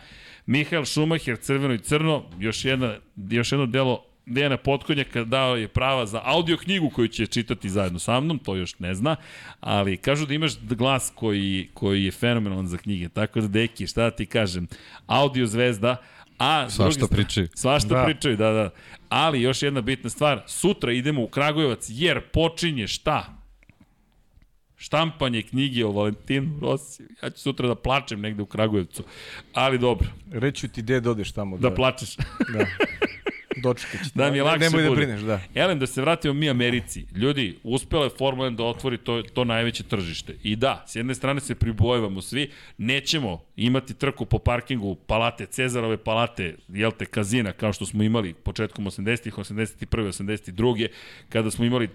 Mihael 0.46 0.84
Schumacher, 0.84 1.36
crveno 1.36 1.74
i 1.74 1.78
crno, 1.78 2.24
još, 2.38 2.64
jedna, 2.64 2.96
još 3.16 3.52
jedno 3.52 3.66
delo 3.66 4.04
Dejana 4.26 4.56
Potkonjaka 4.56 5.24
dao 5.24 5.56
je 5.56 5.68
prava 5.68 6.06
za 6.06 6.20
audio 6.24 6.56
knjigu 6.56 6.90
koju 6.90 7.08
će 7.08 7.26
čitati 7.26 7.68
zajedno 7.70 7.98
sa 7.98 8.20
mnom, 8.20 8.38
to 8.38 8.56
još 8.56 8.78
ne 8.78 8.94
zna, 8.94 9.16
ali 9.60 9.96
kažu 9.96 10.26
da 10.26 10.34
imaš 10.34 10.58
glas 10.60 11.12
koji, 11.14 11.68
koji 11.74 12.04
je 12.04 12.10
fenomenalan 12.10 12.66
za 12.66 12.78
knjige, 12.78 13.08
tako 13.08 13.40
da 13.40 13.48
deki, 13.48 13.86
šta 13.86 14.02
da 14.02 14.10
ti 14.10 14.26
kažem, 14.26 14.68
audio 15.06 15.46
zvezda, 15.46 15.96
a 16.38 16.70
Svašta 16.70 17.06
pričaju. 17.06 17.48
Svašta 17.54 17.88
Da. 17.88 18.04
pričaju, 18.04 18.36
da, 18.36 18.50
da. 18.50 18.70
Ali 19.08 19.42
još 19.42 19.62
jedna 19.62 19.80
bitna 19.80 20.10
stvar, 20.10 20.42
sutra 20.46 20.92
idemo 20.92 21.22
u 21.22 21.28
Kragujevac 21.28 21.86
jer 21.88 22.20
počinje 22.20 22.86
šta? 22.88 23.41
Štampanje 24.82 25.42
knjige 25.42 25.84
o 25.86 25.92
Valentinu 25.92 26.58
Rosiju. 26.60 27.06
Ja 27.22 27.30
ću 27.30 27.38
sutra 27.40 27.68
da 27.68 27.74
plačem 27.74 28.20
negde 28.20 28.42
u 28.42 28.46
Kragujevcu. 28.46 29.04
Ali 29.52 29.78
dobro, 29.78 30.08
Reću 30.32 30.68
ti 30.68 30.82
gde 30.82 31.00
dodeš 31.00 31.32
tamo. 31.32 31.58
da 31.58 31.74
plačeš. 31.74 32.16
Da. 32.16 32.66
Dočekat 33.62 34.00
ću. 34.00 34.10
Da 34.14 34.30
mi 34.30 34.36
je 34.36 34.42
lakše 34.42 34.58
Nemoj 34.58 34.82
da 34.82 34.88
bude. 34.88 35.00
brineš, 35.00 35.20
da. 35.20 35.40
Elem, 35.54 35.78
da 35.78 35.86
se 35.86 36.00
vratimo 36.00 36.34
mi 36.34 36.50
Americi. 36.50 37.06
Ljudi, 37.14 37.58
uspela 37.62 38.04
je 38.04 38.10
Formula 38.18 38.50
1 38.50 38.56
da 38.56 38.64
otvori 38.64 38.98
to, 38.98 39.22
to 39.22 39.44
najveće 39.44 39.82
tržište. 39.82 40.36
I 40.42 40.56
da, 40.56 40.84
s 40.88 40.96
jedne 40.96 41.14
strane 41.14 41.40
se 41.40 41.54
pribojevamo 41.54 42.22
svi, 42.22 42.50
nećemo 42.78 43.44
imati 43.56 43.94
trku 43.94 44.26
po 44.26 44.38
parkingu 44.38 44.94
palate, 44.94 45.46
Cezarove 45.46 45.96
palate, 45.96 46.54
jel 46.68 46.90
te, 46.90 47.06
kazina, 47.06 47.52
kao 47.52 47.72
što 47.72 47.86
smo 47.86 48.02
imali 48.02 48.34
početkom 48.34 48.84
80-ih, 48.84 49.34
81. 49.34 49.86
82. 49.86 50.88
kada 51.28 51.50
smo 51.50 51.64
imali 51.64 51.88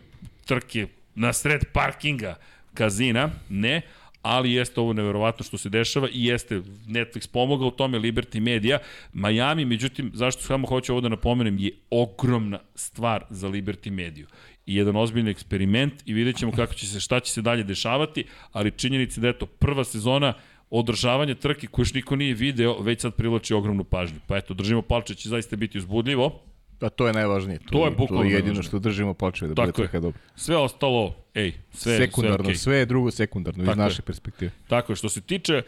trke 0.45 0.87
na 1.15 1.33
sred 1.33 1.61
parkinga 1.73 2.35
kazina, 2.77 3.29
ne, 3.49 3.81
ali 4.21 4.53
jeste 4.53 4.79
ovo 4.79 4.93
neverovatno 4.93 5.45
što 5.45 5.57
se 5.57 5.69
dešava 5.69 6.09
i 6.11 6.25
jeste 6.25 6.61
Netflix 6.87 7.31
pomogao 7.31 7.67
u 7.67 7.71
tome, 7.71 7.99
Liberty 7.99 8.39
Media. 8.39 8.79
Miami, 9.13 9.65
međutim, 9.65 10.11
zašto 10.13 10.41
samo 10.41 10.67
hoću 10.67 10.93
ovo 10.93 11.01
da 11.01 11.09
napomenem, 11.09 11.57
je 11.59 11.71
ogromna 11.89 12.59
stvar 12.75 13.25
za 13.29 13.47
Liberty 13.47 13.91
Mediju 13.91 14.27
i 14.65 14.75
jedan 14.75 14.95
ozbiljni 14.95 15.31
eksperiment 15.31 15.93
i 16.05 16.13
vidjet 16.13 16.37
ćemo 16.37 16.51
kako 16.51 16.73
će 16.73 16.87
se, 16.87 16.99
šta 16.99 17.19
će 17.19 17.31
se 17.31 17.41
dalje 17.41 17.63
dešavati, 17.63 18.23
ali 18.51 18.71
činjenica 18.71 19.21
da 19.21 19.27
je 19.27 19.37
to 19.37 19.45
prva 19.45 19.83
sezona 19.83 20.33
održavanje 20.69 21.35
trke 21.35 21.67
koju 21.67 21.83
još 21.83 21.93
niko 21.93 22.15
nije 22.15 22.33
video, 22.33 22.81
već 22.81 23.01
sad 23.01 23.15
privlači 23.15 23.53
ogromnu 23.53 23.83
pažnju. 23.83 24.19
Pa 24.27 24.37
eto, 24.37 24.53
držimo 24.53 24.81
palče, 24.81 25.15
će 25.15 25.29
zaista 25.29 25.55
biti 25.55 25.77
uzbudljivo. 25.77 26.43
A 26.81 26.89
to 26.89 27.07
je 27.07 27.13
najvažnije. 27.13 27.59
To 27.71 27.85
je 27.85 27.91
bukvalno 27.91 28.23
To 28.23 28.29
je 28.29 28.35
jedino 28.35 28.63
što 28.63 28.79
držimo 28.79 29.13
palčeve 29.13 29.47
da 29.49 29.61
bude 29.61 29.71
Tako 29.71 29.81
je. 29.81 29.87
trka 29.87 29.99
dobro. 29.99 30.19
Sve 30.35 30.57
ostalo, 30.57 31.15
ej, 31.33 31.53
sve, 31.71 31.97
sekundarno, 31.97 32.45
sve, 32.45 32.55
sve, 32.55 32.73
okay. 32.73 32.77
je 32.77 32.85
drugo 32.85 33.11
sekundarno 33.11 33.63
iz 33.63 33.67
Tako 33.67 33.79
je. 33.79 33.83
naše 33.83 34.01
perspektive. 34.01 34.51
Tako 34.67 34.91
je, 34.91 34.95
što 34.95 35.09
se 35.09 35.21
tiče 35.21 35.61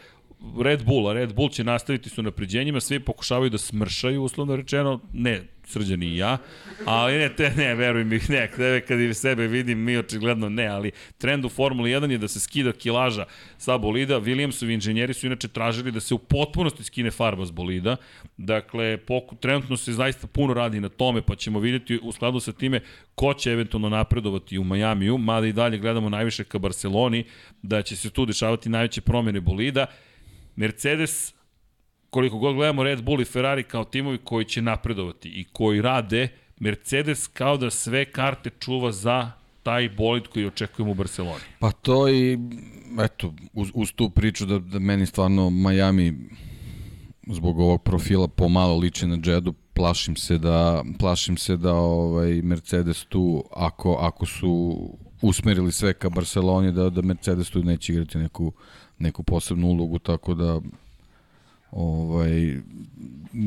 Red 0.62 0.84
Bulla, 0.84 1.12
Red 1.12 1.34
Bull 1.34 1.50
će 1.50 1.64
nastaviti 1.64 2.10
su 2.10 2.22
napređenjima, 2.22 2.80
svi 2.80 3.00
pokušavaju 3.00 3.50
da 3.50 3.58
smršaju, 3.58 4.22
uslovno 4.22 4.56
rečeno, 4.56 5.00
ne 5.12 5.42
Srđan 5.70 6.02
i 6.02 6.16
ja, 6.16 6.38
ali 6.84 7.18
ne, 7.18 7.28
te, 7.36 7.52
ne, 7.56 7.74
veruj 7.74 8.04
mi, 8.04 8.18
ne, 8.28 8.50
tebe 8.56 8.80
kad 8.80 9.00
i 9.00 9.14
sebe 9.14 9.46
vidim, 9.46 9.78
mi 9.78 9.96
očigledno 9.96 10.48
ne, 10.48 10.66
ali 10.66 10.90
trend 11.18 11.44
u 11.44 11.48
Formuli 11.48 11.90
1 11.90 12.10
je 12.10 12.18
da 12.18 12.28
se 12.28 12.40
skida 12.40 12.72
kilaža 12.72 13.24
sa 13.58 13.78
bolida, 13.78 14.20
Williamsovi 14.20 14.74
inženjeri 14.74 15.14
su 15.14 15.26
inače 15.26 15.48
tražili 15.48 15.92
da 15.92 16.00
se 16.00 16.14
u 16.14 16.18
potpunosti 16.18 16.84
skine 16.84 17.10
farba 17.10 17.46
s 17.46 17.50
bolida, 17.50 17.96
dakle, 18.36 18.96
poku, 18.96 19.36
trenutno 19.36 19.76
se 19.76 19.92
zaista 19.92 20.26
puno 20.26 20.54
radi 20.54 20.80
na 20.80 20.88
tome, 20.88 21.22
pa 21.22 21.36
ćemo 21.36 21.60
vidjeti 21.60 22.00
u 22.02 22.12
skladu 22.12 22.40
sa 22.40 22.52
time 22.52 22.80
ko 23.14 23.34
će 23.34 23.52
eventualno 23.52 23.88
napredovati 23.88 24.58
u 24.58 24.64
Majamiju, 24.64 25.18
mada 25.18 25.46
i 25.46 25.52
dalje 25.52 25.78
gledamo 25.78 26.08
najviše 26.08 26.44
ka 26.44 26.58
Barceloni, 26.58 27.24
da 27.62 27.82
će 27.82 27.96
se 27.96 28.10
tu 28.10 28.26
dešavati 28.26 28.68
najveće 28.68 29.00
promjene 29.00 29.40
bolida, 29.40 29.86
Mercedes, 30.56 31.34
koliko 32.10 32.38
god 32.38 32.54
gledamo 32.54 32.82
Red 32.82 33.02
Bull 33.02 33.20
i 33.20 33.24
Ferrari 33.24 33.62
kao 33.62 33.84
timovi 33.84 34.18
koji 34.18 34.44
će 34.44 34.62
napredovati 34.62 35.28
i 35.28 35.44
koji 35.52 35.82
rade, 35.82 36.28
Mercedes 36.60 37.26
kao 37.26 37.56
da 37.56 37.70
sve 37.70 38.04
karte 38.04 38.50
čuva 38.58 38.92
za 38.92 39.32
taj 39.62 39.88
bolid 39.88 40.26
koji 40.26 40.46
očekujemo 40.46 40.92
u 40.92 40.94
Barceloni. 40.94 41.44
Pa 41.58 41.70
to 41.70 42.08
i, 42.08 42.38
eto, 43.00 43.34
uz, 43.52 43.70
uz 43.74 43.92
tu 43.92 44.10
priču 44.10 44.46
da, 44.46 44.58
da 44.58 44.78
meni 44.78 45.06
stvarno 45.06 45.50
Miami 45.50 46.14
zbog 47.26 47.58
ovog 47.58 47.82
profila 47.82 48.28
pomalo 48.28 48.76
liči 48.76 49.06
na 49.06 49.18
Jedu, 49.24 49.52
plašim 49.52 50.16
se 50.16 50.38
da 50.38 50.84
plašim 50.98 51.36
se 51.36 51.56
da 51.56 51.74
ovaj 51.74 52.42
Mercedes 52.42 53.04
tu 53.04 53.44
ako 53.56 53.92
ako 53.92 54.26
su 54.26 54.76
usmerili 55.22 55.72
sve 55.72 55.92
ka 55.92 56.08
Barceloni 56.08 56.72
da 56.72 56.90
da 56.90 57.02
Mercedes 57.02 57.50
tu 57.50 57.62
neće 57.62 57.92
igrati 57.92 58.18
neku 58.18 58.52
neku 58.98 59.22
posebnu 59.22 59.66
ulogu 59.66 59.98
tako 59.98 60.34
da 60.34 60.60
ovaj 61.70 62.56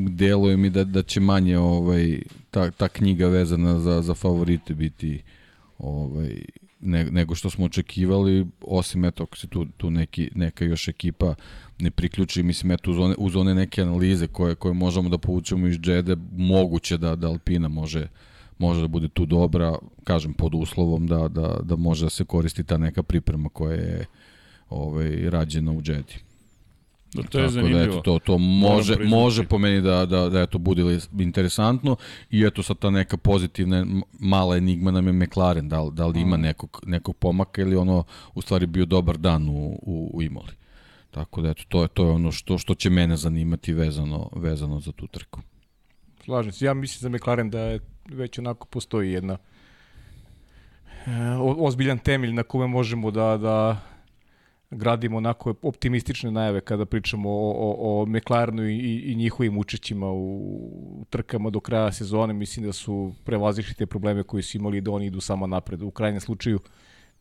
deluje 0.10 0.58
mi 0.58 0.70
da 0.70 0.84
da 0.84 1.04
će 1.04 1.20
manje 1.20 1.58
ovaj 1.58 2.22
ta 2.52 2.72
ta 2.72 2.88
knjiga 2.88 3.28
vezana 3.28 3.80
za 3.80 4.02
za 4.02 4.14
favorite 4.14 4.74
biti 4.74 5.22
ovaj 5.78 6.42
ne, 6.86 7.06
nego 7.12 7.36
što 7.36 7.50
smo 7.50 7.66
očekivali, 7.66 8.48
osim 8.62 9.06
eto 9.06 9.24
ako 9.24 9.38
se 9.38 9.48
tu, 9.48 9.66
tu 9.78 9.90
neki, 9.90 10.30
neka 10.36 10.66
još 10.66 10.88
ekipa 10.88 11.36
ne 11.80 11.92
priključi, 11.92 12.44
mislim 12.44 12.72
eto 12.72 12.92
uz 12.92 12.98
one, 12.98 13.16
uz 13.18 13.36
one 13.36 13.56
neke 13.56 13.82
analize 13.82 14.28
koje, 14.28 14.56
koje 14.56 14.74
možemo 14.74 15.10
da 15.10 15.18
povučemo 15.18 15.68
iz 15.68 15.78
Džede, 15.78 16.16
moguće 16.32 16.98
da, 16.98 17.16
da 17.16 17.28
Alpina 17.28 17.68
može, 17.68 18.08
može 18.58 18.82
da 18.82 18.88
bude 18.88 19.08
tu 19.08 19.26
dobra, 19.26 19.76
kažem 20.04 20.34
pod 20.34 20.56
uslovom 20.56 21.08
da, 21.08 21.28
da, 21.28 21.60
da 21.64 21.76
može 21.76 22.06
da 22.06 22.10
se 22.10 22.26
koristi 22.26 22.64
ta 22.64 22.78
neka 22.78 23.04
priprema 23.04 23.50
koja 23.50 23.74
je 23.74 24.06
ovaj, 24.70 25.30
rađena 25.30 25.72
u 25.72 25.82
Džedi. 25.82 26.16
Da, 27.14 27.24
to 27.24 27.38
je 27.38 27.44
Tako 27.44 27.54
zanimljivo. 27.54 27.80
Da, 27.80 27.92
eto, 27.92 28.02
to, 28.02 28.20
to 28.20 28.38
može, 28.38 28.96
može 29.06 29.44
po 29.44 29.58
meni 29.58 29.82
da, 29.82 30.06
da, 30.06 30.30
da 30.30 30.42
eto, 30.42 30.58
bude 30.58 31.00
interesantno 31.20 31.96
i 32.30 32.44
eto 32.44 32.64
sad 32.64 32.78
ta 32.78 32.90
neka 32.90 33.18
pozitivna 33.18 33.86
mala 34.20 34.58
enigma 34.58 34.92
nam 34.92 35.08
je 35.08 35.14
McLaren, 35.14 35.70
da 35.70 35.82
li, 35.82 35.92
da 35.94 36.08
li 36.08 36.22
ima 36.22 36.38
nekog, 36.38 36.82
nekog 36.86 37.16
pomaka 37.16 37.62
ili 37.62 37.76
ono 37.76 38.04
u 38.34 38.42
stvari 38.42 38.66
bio 38.66 38.86
dobar 38.86 39.18
dan 39.18 39.50
u, 39.50 39.80
u, 39.82 40.12
u 40.14 40.22
Imoli. 40.22 40.52
Tako 41.12 41.42
da 41.42 41.50
eto, 41.50 41.64
to 41.70 41.82
je, 41.82 41.88
to 41.88 42.06
je 42.06 42.12
ono 42.12 42.32
što, 42.32 42.58
što 42.58 42.76
će 42.76 42.90
mene 42.90 43.18
zanimati 43.18 43.74
vezano, 43.74 44.30
vezano 44.36 44.80
za 44.80 44.92
tu 44.92 45.08
trku. 45.08 45.40
Slažem 46.26 46.52
se. 46.52 46.66
Ja 46.66 46.74
mislim 46.74 47.00
za 47.00 47.18
McLaren 47.18 47.50
da 47.50 47.60
je 47.60 47.80
već 48.10 48.40
onako 48.40 48.68
postoji 48.68 49.12
jedna 49.12 49.38
e, 51.06 51.12
o- 51.40 51.56
ozbiljan 51.68 51.98
temelj 51.98 52.34
na 52.34 52.44
kome 52.44 52.68
možemo 52.68 53.12
da, 53.12 53.38
da 53.38 53.78
gradimo 54.72 55.18
onako 55.18 55.54
optimistične 55.62 56.32
najave 56.32 56.62
kada 56.62 56.86
pričamo 56.86 57.30
o, 57.30 57.52
o, 57.52 58.02
o 58.02 58.06
McLarenu 58.06 58.68
i, 58.70 58.78
i- 59.06 59.16
njihovim 59.16 59.58
učećima 59.58 60.12
u 60.12 61.06
trkama 61.10 61.50
do 61.50 61.60
kraja 61.60 61.92
sezone. 61.92 62.34
Mislim 62.34 62.66
da 62.66 62.74
su 62.74 63.14
prevazišli 63.24 63.74
te 63.76 63.86
probleme 63.86 64.24
koji 64.24 64.44
su 64.44 64.58
imali 64.58 64.82
da 64.82 64.92
oni 64.92 65.06
idu 65.06 65.22
samo 65.22 65.48
napred. 65.48 65.82
U 65.82 65.92
krajnjem 65.92 66.22
slučaju 66.22 66.60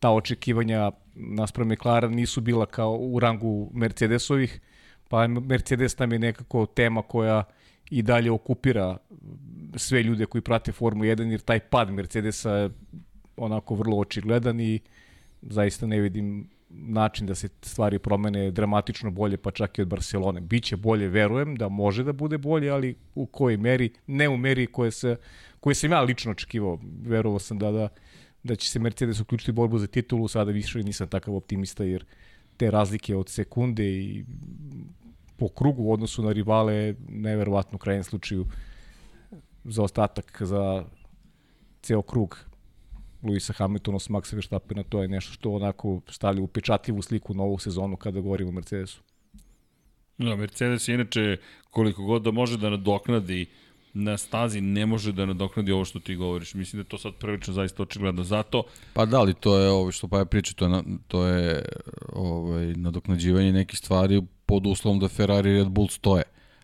ta 0.01 0.11
očekivanja 0.11 0.91
naspram 1.15 1.69
McLaren 1.69 2.15
nisu 2.15 2.41
bila 2.41 2.67
kao 2.67 2.97
u 2.97 3.21
rangu 3.21 3.71
Mercedesovih, 3.75 4.61
pa 5.09 5.27
Mercedes 5.27 5.99
nam 5.99 6.13
je 6.13 6.19
nekako 6.19 6.67
tema 6.67 7.03
koja 7.03 7.45
i 7.91 8.03
dalje 8.03 8.31
okupira 8.31 8.97
sve 9.77 10.03
ljude 10.03 10.27
koji 10.27 10.43
prate 10.43 10.73
Formulu 10.73 11.05
1, 11.05 11.31
jer 11.31 11.41
taj 11.41 11.61
pad 11.61 11.91
Mercedesa 11.91 12.55
je 12.55 12.71
onako 13.37 13.75
vrlo 13.75 13.99
očigledan 13.99 14.61
i 14.61 14.81
zaista 15.43 15.87
ne 15.87 16.01
vidim 16.01 16.49
način 16.71 17.27
da 17.27 17.35
se 17.35 17.49
stvari 17.63 17.99
promene 17.99 18.51
dramatično 18.51 19.11
bolje, 19.11 19.37
pa 19.37 19.51
čak 19.51 19.79
i 19.79 19.83
od 19.83 19.89
Barcelone. 19.89 20.41
Biće 20.41 20.77
bolje, 20.77 21.09
verujem 21.09 21.57
da 21.57 21.69
može 21.69 22.05
da 22.05 22.13
bude 22.13 22.39
bolje, 22.39 22.71
ali 22.71 22.95
u 23.15 23.27
kojoj 23.27 23.57
meri, 23.57 23.91
ne 24.07 24.29
u 24.29 24.37
meri 24.37 24.67
koje, 24.67 24.91
se, 24.91 25.17
koje 25.61 25.75
sam 25.75 25.93
ja 25.93 26.01
lično 26.01 26.33
očekivao. 26.33 26.79
Verovao 27.03 27.39
sam 27.39 27.59
da, 27.59 27.71
da, 27.71 27.89
da 28.43 28.57
će 28.57 28.71
se 28.71 28.79
Mercedes 28.79 29.21
uključiti 29.21 29.53
borbu 29.53 29.79
za 29.79 29.87
titulu, 29.87 30.29
sada 30.29 30.51
više 30.51 30.83
nisam 30.83 31.09
takav 31.09 31.35
optimista, 31.35 31.85
jer 31.85 32.05
te 32.57 32.71
razlike 32.71 33.17
od 33.17 33.29
sekunde 33.29 33.85
i 33.85 34.25
po 35.37 35.49
krugu 35.49 35.83
u 35.83 35.93
odnosu 35.93 36.23
na 36.23 36.33
rivale 36.33 36.95
neverovatno 37.09 37.77
u 37.77 37.79
krajnjem 37.79 38.05
slučaju 38.05 38.47
za 39.65 39.83
ostatak 39.83 40.43
za 40.43 40.85
ceo 41.83 42.03
krug 42.03 42.39
Luisa 43.23 43.53
Hamiltona 43.53 43.99
s 43.99 44.09
Maxa 44.09 44.35
Verstappena, 44.35 44.83
to 44.83 45.03
je 45.03 45.09
nešto 45.09 45.33
što 45.33 45.53
onako 45.53 46.01
stavlja 46.09 46.43
upečatljivu 46.43 47.03
sliku 47.03 47.35
na 47.35 47.43
ovu 47.43 47.59
sezonu 47.59 47.97
kada 47.97 48.21
govorimo 48.21 48.51
o 48.51 48.53
Mercedesu. 48.53 49.03
Da, 50.19 50.37
Mercedes 50.37 50.89
je 50.89 50.95
inače 50.95 51.37
koliko 51.71 52.03
god 52.03 52.23
da 52.23 52.31
može 52.31 52.59
da 52.59 52.71
nadoknadi 52.71 53.47
na 53.95 54.19
stazi 54.19 54.61
ne 54.61 54.87
može 54.87 55.13
da 55.13 55.27
nadoknadi 55.27 55.73
ovo 55.73 55.85
što 55.85 56.01
ti 56.01 56.17
govoriš. 56.17 56.55
Mislim 56.55 56.79
da 56.79 56.87
je 56.87 56.89
to 56.89 56.99
sad 56.99 57.15
prilično 57.15 57.55
zaista 57.55 57.83
očigledno. 57.83 58.25
Zato 58.25 58.63
Pa 58.95 59.07
da 59.07 59.23
li 59.23 59.35
to 59.35 59.59
je 59.59 59.71
ovo 59.71 59.93
što 59.93 60.09
pa 60.09 60.19
ja 60.19 60.25
priča, 60.25 60.55
to 60.55 60.65
je, 60.65 60.69
na, 60.69 60.83
to 61.09 61.27
je 61.27 61.65
ovaj, 62.13 62.67
nadoknađivanje 62.67 63.53
nekih 63.53 63.79
stvari 63.79 64.23
pod 64.47 64.67
uslovom 64.67 65.01
da 65.01 65.09
Ferrari 65.09 65.51
i 65.51 65.59
Red 65.59 65.69
Bull 65.69 65.89
stoje. 65.89 66.23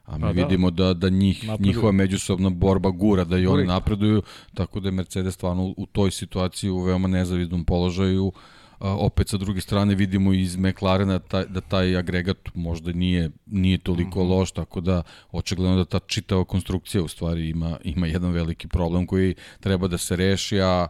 A 0.08 0.14
mi 0.14 0.20
Pa 0.20 0.32
da. 0.32 0.42
vidimo 0.42 0.70
da, 0.70 0.94
da 0.94 1.08
njih, 1.10 1.44
Napreduju. 1.44 1.66
njihova 1.66 1.92
međusobna 1.92 2.50
borba 2.50 2.90
gura, 2.90 3.24
da 3.24 3.38
i 3.38 3.46
oni 3.46 3.64
napreduju, 3.64 4.22
tako 4.54 4.80
da 4.80 4.88
je 4.88 4.92
Mercedes 4.92 5.34
stvarno 5.34 5.74
u, 5.76 5.86
toj 5.86 6.10
situaciji 6.10 6.70
u 6.70 6.80
veoma 6.80 7.08
nezavidnom 7.08 7.64
položaju. 7.64 8.32
A, 8.78 8.96
opet 8.96 9.28
sa 9.28 9.36
druge 9.36 9.60
strane 9.60 9.94
vidimo 9.94 10.32
iz 10.32 10.56
McLarena 10.56 11.18
taj, 11.18 11.44
da 11.46 11.60
taj 11.60 11.96
agregat 11.96 12.36
možda 12.54 12.92
nije 12.92 13.30
nije 13.46 13.78
toliko 13.78 14.20
Mhm. 14.20 14.30
loš, 14.30 14.50
tako 14.50 14.80
da 14.80 15.02
očigledno 15.32 15.76
da 15.76 15.84
ta 15.84 15.98
čitava 15.98 16.44
konstrukcija 16.44 17.02
u 17.02 17.08
stvari 17.08 17.48
ima, 17.48 17.76
ima 17.84 18.06
jedan 18.06 18.30
veliki 18.32 18.68
problem 18.68 19.06
koji 19.06 19.34
treba 19.60 19.88
da 19.88 19.98
se 19.98 20.16
reši, 20.16 20.60
a 20.60 20.86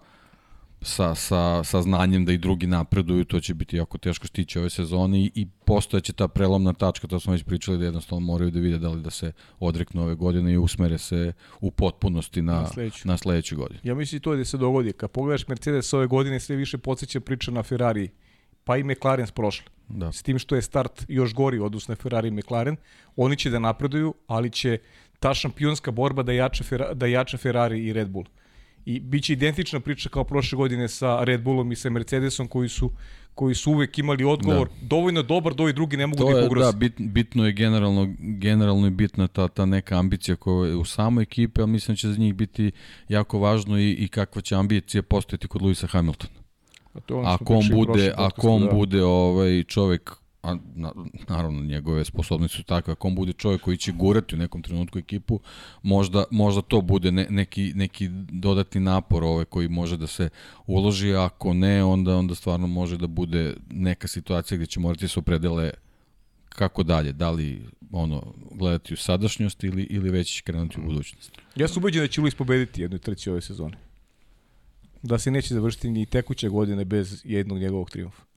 sa, 0.82 1.14
sa, 1.14 1.64
sa 1.64 1.82
znanjem 1.82 2.24
da 2.24 2.32
i 2.32 2.38
drugi 2.38 2.66
napreduju, 2.66 3.24
to 3.24 3.40
će 3.40 3.55
biti 3.55 3.76
jako 3.76 3.98
teško 3.98 4.26
stići 4.26 4.59
ove 4.59 4.70
sezone 4.70 5.20
i, 5.20 5.30
i 5.34 5.46
postojeće 5.64 6.12
ta 6.12 6.28
prelomna 6.28 6.72
tačka, 6.72 7.06
to 7.06 7.20
smo 7.20 7.32
već 7.32 7.42
pričali 7.44 7.78
da 7.78 7.84
jednostavno 7.84 8.26
moraju 8.26 8.50
da 8.50 8.60
vide 8.60 8.78
da 8.78 8.88
li 8.88 9.02
da 9.02 9.10
se 9.10 9.32
odreknu 9.59 10.02
ove 10.02 10.14
godine 10.14 10.52
i 10.52 10.59
usmere 10.59 10.98
se 10.98 11.32
u 11.60 11.70
potpunosti 11.70 12.42
na, 12.42 12.60
Na 12.60 12.66
sledeću. 12.66 13.09
na 13.09 13.16
sledeću 13.16 13.56
godinu. 13.56 13.80
Ja 13.82 13.94
mislim 13.94 14.20
to 14.20 14.36
da 14.36 14.44
se 14.44 14.56
dogodi. 14.56 14.92
Kad 14.92 15.10
pogledaš 15.10 15.48
Mercedes 15.48 15.92
ove 15.92 16.06
godine, 16.06 16.40
sve 16.40 16.56
više 16.56 16.78
podsjeća 16.78 17.20
priča 17.20 17.50
na 17.50 17.62
Ferrari, 17.62 18.09
pa 18.64 18.76
i 18.76 18.84
McLaren 18.84 19.26
prošle. 19.34 19.66
Da. 19.88 20.12
S 20.12 20.22
tim 20.22 20.38
što 20.38 20.55
je 20.56 20.62
start 20.62 21.05
još 21.09 21.34
gori 21.34 21.59
na 21.88 21.94
Ferrari 21.94 22.28
i 22.28 22.30
McLaren, 22.30 22.76
oni 23.16 23.36
će 23.36 23.50
da 23.50 23.59
napreduju, 23.59 24.14
ali 24.26 24.50
će 24.50 24.78
ta 25.20 25.34
šampionska 25.34 25.90
borba 25.90 26.22
da 26.22 26.32
jača, 26.32 26.64
Ferra, 26.64 26.94
da 26.94 27.06
jača 27.06 27.36
Ferrari 27.36 27.86
i 27.86 27.92
Red 27.92 28.09
Bull. 28.09 28.24
I 28.89 29.01
bit 29.01 29.24
će 29.24 29.32
identična 29.32 29.81
priča 29.81 30.09
kao 30.09 30.24
prošle 30.24 30.56
godine 30.56 30.89
sa 30.89 31.24
Red 31.24 31.43
Bullom 31.43 31.73
i 31.73 31.77
sa 31.77 31.90
Mercedesom 31.90 32.48
koji 32.48 32.69
su 32.69 32.90
koji 33.35 33.55
su 33.55 33.73
uvek 33.73 33.98
imali 33.98 34.24
odgovor 34.24 34.69
da. 34.69 34.86
dovoljno 34.86 35.23
dobar 35.23 35.55
da 35.55 35.62
ovi 35.62 35.73
drugi 35.73 35.97
ne 35.97 36.06
mogu 36.06 36.19
To 36.19 36.24
da 36.24 36.31
ih 36.31 36.36
je, 36.36 36.40
da, 36.40 36.47
ugroze. 36.47 36.77
bit, 36.77 36.94
bitno 36.98 37.47
je 37.47 37.52
generalno, 37.52 38.15
generalno 38.19 38.86
je 38.86 38.90
bitna 38.90 39.27
ta, 39.27 39.48
ta 39.48 39.66
neka 39.66 39.98
ambicija 39.98 40.36
koja 40.36 40.69
je 40.69 40.77
u 40.77 40.85
samoj 40.85 41.23
ekipi, 41.23 41.60
ali 41.60 41.70
mislim 41.70 41.94
da 41.94 41.97
će 41.97 42.09
za 42.09 42.19
njih 42.19 42.35
biti 42.35 42.70
jako 43.09 43.39
važno 43.39 43.78
i, 43.78 43.93
i 43.93 44.09
kakva 44.09 44.43
će 44.43 44.55
ambicija 44.55 45.02
postojati 45.02 45.48
kod 45.48 45.62
Luisa 45.62 45.86
Hamiltona. 45.86 46.32
Pa 46.93 47.01
to 47.01 47.15
je 47.15 47.20
ono 47.20 47.35
što 47.36 47.44
ako 47.44 47.55
on 47.55 47.69
bude, 47.73 48.12
ako 48.16 48.48
on 48.51 48.66
da. 48.66 48.73
bude 48.73 49.05
ovaj 49.05 49.65
čovek 49.65 50.12
a 50.48 50.56
na, 50.74 50.92
naravno 51.28 51.62
njegove 51.62 52.04
sposobnosti 52.04 52.56
su 52.56 52.62
takve, 52.62 52.92
ako 52.92 53.08
on 53.08 53.14
bude 53.14 53.32
čovjek 53.32 53.60
koji 53.60 53.76
će 53.76 53.92
gurati 53.92 54.34
u 54.34 54.38
nekom 54.38 54.62
trenutku 54.62 54.98
ekipu, 54.98 55.40
možda, 55.82 56.24
možda 56.30 56.62
to 56.62 56.80
bude 56.80 57.12
ne, 57.12 57.26
neki, 57.30 57.72
neki 57.74 58.08
dodatni 58.30 58.80
napor 58.80 59.24
ovaj 59.24 59.44
koji 59.44 59.68
može 59.68 59.96
da 59.96 60.06
se 60.06 60.28
uloži, 60.66 61.14
a 61.14 61.24
ako 61.24 61.54
ne, 61.54 61.84
onda, 61.84 62.16
onda 62.16 62.34
stvarno 62.34 62.66
može 62.66 62.96
da 62.96 63.06
bude 63.06 63.56
neka 63.70 64.08
situacija 64.08 64.58
gde 64.58 64.66
će 64.66 64.80
morati 64.80 65.04
da 65.04 65.08
se 65.08 65.18
opredele 65.18 65.70
kako 66.48 66.82
dalje, 66.82 67.12
da 67.12 67.30
li 67.30 67.62
ono, 67.92 68.34
gledati 68.52 68.94
u 68.94 68.96
sadašnjost 68.96 69.64
ili, 69.64 69.82
ili 69.82 70.10
već 70.10 70.40
krenuti 70.40 70.80
u 70.80 70.84
budućnost. 70.84 71.32
Ja 71.56 71.68
sam 71.68 71.82
ubeđen 71.82 72.02
da 72.02 72.08
će 72.08 72.20
Luis 72.20 72.34
pobediti 72.34 72.82
jednoj 72.82 72.98
trci 72.98 73.30
ove 73.30 73.40
sezone. 73.40 73.76
Da 75.02 75.18
se 75.18 75.30
neće 75.30 75.54
završiti 75.54 75.90
ni 75.90 76.06
tekuće 76.06 76.48
godine 76.48 76.84
bez 76.84 77.22
jednog 77.24 77.58
njegovog 77.58 77.90
triumfa. 77.90 78.27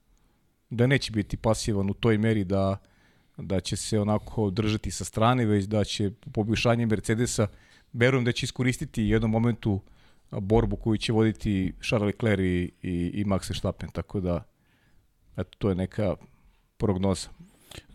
Da 0.72 0.88
neće 0.88 1.12
biti 1.12 1.38
pasivan 1.38 1.90
u 1.90 1.94
toj 1.94 2.18
meri 2.18 2.44
da, 2.44 2.78
da 3.38 3.60
će 3.60 3.76
se 3.76 4.00
onako 4.00 4.50
držati 4.50 4.92
sa 4.92 5.06
strane, 5.06 5.46
već 5.46 5.66
da 5.66 5.84
će 5.84 6.12
poboljšanje 6.34 6.86
Mercedesa, 6.86 7.48
verujem 7.94 8.26
da 8.26 8.32
će 8.32 8.44
iskoristiti 8.44 9.04
jednom 9.04 9.32
momentu 9.32 9.82
borbu 10.32 10.76
koju 10.76 10.98
će 10.98 11.14
voditi 11.14 11.74
Charles 11.88 12.08
Leclerc 12.08 12.40
i, 12.40 12.72
i, 12.82 13.12
i 13.14 13.26
Max 13.26 13.50
Verstappen, 13.50 13.90
tako 13.90 14.20
da 14.20 14.44
eto, 15.38 15.50
to 15.58 15.70
je 15.70 15.76
neka 15.76 16.16
prognoza. 16.78 17.30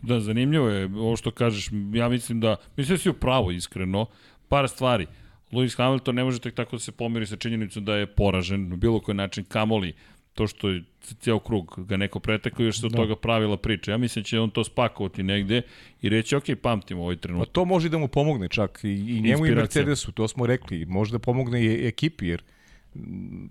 Da, 0.01 0.19
zanimljivo 0.19 0.69
je 0.69 0.85
ovo 0.85 1.15
što 1.15 1.31
kažeš. 1.31 1.69
Ja 1.93 2.09
mislim 2.09 2.39
da, 2.39 2.55
mislim 2.77 2.97
da 2.97 3.01
si 3.01 3.09
u 3.09 3.13
pravu, 3.13 3.51
iskreno. 3.51 4.05
Par 4.47 4.69
stvari. 4.69 5.07
Lewis 5.51 5.77
Hamilton 5.77 6.15
ne 6.15 6.23
može 6.23 6.39
tek 6.39 6.55
tako 6.55 6.75
da 6.75 6.79
se 6.79 6.91
pomiri 6.91 7.27
sa 7.27 7.35
činjenicom 7.35 7.85
da 7.85 7.95
je 7.95 8.07
poražen 8.07 8.69
na 8.69 8.75
bilo 8.75 8.99
koji 8.99 9.15
način 9.15 9.45
kamoli 9.45 9.93
to 10.37 10.47
što 10.47 10.69
je 10.69 10.83
cijel 11.19 11.39
krug 11.39 11.75
ga 11.87 11.97
neko 11.97 12.19
pretekao 12.19 12.63
još 12.65 12.79
se 12.79 12.85
od 12.85 12.91
Da. 12.91 12.97
toga 12.97 13.15
pravila 13.15 13.57
priča. 13.57 13.91
Ja 13.91 13.97
mislim 13.97 14.23
da 14.23 14.27
će 14.27 14.39
on 14.39 14.49
to 14.49 14.63
spakovati 14.63 15.23
negde 15.23 15.61
i 16.01 16.09
reći, 16.09 16.35
ok, 16.35 16.43
pamtimo 16.61 17.01
ovaj 17.01 17.15
Pa 17.15 17.21
trenutak. 17.21 17.53
to 17.53 17.65
može 17.65 17.89
da 17.89 17.97
mu 17.97 18.07
pomogne 18.07 18.49
čak 18.49 18.79
i, 18.83 18.89
i 18.89 19.21
njemu 19.21 19.45
i. 19.45 19.55
Mercedesu, 19.55 20.11
to 20.11 20.27
smo 20.27 20.45
rekli. 20.45 20.85
Može 20.85 21.11
da 21.11 21.19
pomogne 21.19 21.63
i 21.65 21.87
ekipi, 21.87 22.27
jer 22.27 22.43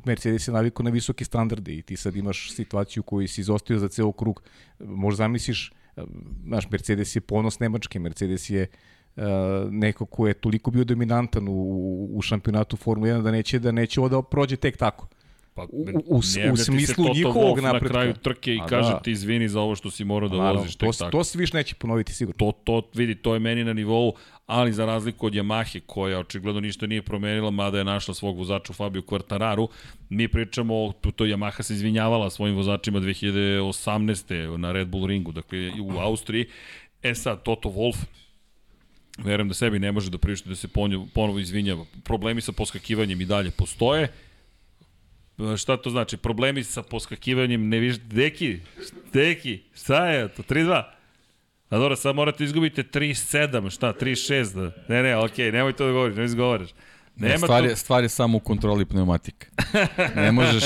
Mercedes 0.05 0.49
je 0.49 0.53
navikao 0.53 0.85
na 0.85 0.91
visoke 0.91 1.25
standarde 1.25 1.75
i 1.75 1.83
ti 1.83 1.97
sad 1.97 2.17
imaš 2.17 2.51
situaciju 2.53 3.03
koju 3.03 3.29
si 3.29 3.41
izostavio 3.41 3.81
za 3.81 3.89
ceo 3.89 4.13
krug. 4.13 4.43
Možda 4.79 5.17
zamisliš, 5.17 5.73
znaš, 6.45 6.71
Mercedes 6.71 7.17
je 7.17 7.21
ponos 7.21 7.59
Nemačke, 7.59 7.99
Mercedes 7.99 8.51
je 8.51 8.67
uh, 9.17 9.23
neko 9.71 10.07
ko 10.07 10.29
je 10.29 10.35
toliko 10.35 10.71
bio 10.71 10.85
dominantan 10.85 11.49
u, 11.49 11.53
u 12.13 12.23
šampionatu 12.23 12.77
Formule 12.77 13.11
1 13.11 13.23
da 13.23 13.31
neće 13.31 13.59
da 13.59 13.73
neće 13.73 14.01
ovo 14.01 14.09
da 14.09 14.23
prođe 14.23 14.57
tek 14.57 14.77
tako. 14.77 15.09
Pa, 15.57 15.63
u- 15.63 15.87
u- 16.07 16.17
u 16.17 16.23
smislu 16.57 17.05
njihovog 17.15 17.37
Wolff 17.49 17.63
na 17.63 17.73
napretka. 17.73 17.89
kraju 17.91 18.15
trke 18.15 18.55
i 18.55 18.59
A 18.59 18.67
kaže 18.67 18.91
da. 18.91 18.99
ti 18.99 19.11
izvini 19.11 19.49
za 19.49 19.61
ovo 19.61 19.77
što 19.77 19.91
si 19.91 20.05
morao 20.05 20.29
da 20.29 20.37
Naravno, 20.37 20.61
voziš. 20.61 20.77
to, 20.77 20.93
tako. 20.93 21.11
to 21.11 21.25
se 21.25 21.39
više 21.39 21.57
neće 21.57 21.75
ponoviti 21.75 22.13
sigurno. 22.13 22.39
to, 22.39 22.53
to 22.65 22.89
vidi, 22.95 23.15
to 23.15 23.35
je 23.35 23.41
meni 23.41 23.65
na 23.65 23.73
nivou, 23.73 24.15
ali 24.47 24.73
za 24.73 24.87
razliku 24.87 25.27
od 25.27 25.33
Yamahe, 25.33 25.81
koja 25.81 26.19
očigledno 26.19 26.61
ništa 26.61 26.87
nije 26.87 27.03
promenila, 27.03 27.51
mada 27.51 27.79
je 27.79 27.85
našla 27.85 28.15
svog 28.15 28.37
vozača 28.39 28.73
Fabio 28.73 29.03
Quartararo, 29.03 29.67
mi 30.09 30.29
pričamo, 30.29 30.75
o- 30.77 30.93
to, 30.93 31.11
to 31.11 31.25
Yamaha 31.25 31.63
se 31.63 31.75
izvinjavala 31.75 32.31
svojim 32.31 32.57
vozačima 32.57 33.01
2018. 33.01 34.57
na 34.57 34.73
Red 34.73 34.89
Bull 34.89 35.07
ringu, 35.07 35.33
dakle 35.33 35.59
u 35.83 35.91
Austriji. 35.93 36.47
E 37.03 37.15
sad, 37.15 37.43
Toto 37.43 37.69
Wolff, 37.69 37.97
verujem 39.19 39.49
da 39.49 39.55
sebi 39.55 39.79
ne 39.79 39.93
može 39.93 40.11
da 40.11 40.19
prišti 40.19 40.49
da 40.49 40.55
se 40.55 40.69
ponovo 41.09 41.39
izvinjava. 41.39 41.85
Problemi 42.05 42.41
sa 42.41 42.53
poskakivanjem 42.53 43.21
i 43.21 43.27
dalje 43.27 43.51
postoje. 43.51 44.09
Šta 45.57 45.77
to 45.77 45.91
znači? 45.91 46.17
Problemi 46.17 46.65
sa 46.65 46.83
poskakivanjem, 46.83 47.69
ne 47.69 47.79
viš... 47.79 47.99
Deki, 47.99 48.61
Deki, 49.13 49.63
šta 49.75 50.07
je 50.07 50.29
to? 50.29 50.43
3-2? 50.43 50.83
A 51.71 51.79
dobro, 51.79 51.97
sad 51.97 52.17
morate 52.17 52.45
izgubite 52.45 52.83
3-7, 52.83 53.71
šta, 53.71 53.93
3-6, 54.01 54.55
da... 54.55 54.71
Ne, 54.89 55.03
ne, 55.03 55.17
okej, 55.17 55.53
nemoj 55.53 55.73
to 55.73 55.87
da 55.87 55.93
govoriš, 55.93 56.17
ne 56.17 56.25
izgovaraš. 56.25 56.69
Nema 57.17 57.39
stvar, 57.39 57.63
to... 57.63 57.69
je, 57.69 57.77
stvar 57.77 58.03
je 58.03 58.09
samo 58.09 58.37
u 58.37 58.41
kontroli 58.41 58.85
pneumatika. 58.85 59.47
Ne 60.17 60.33
možeš, 60.33 60.65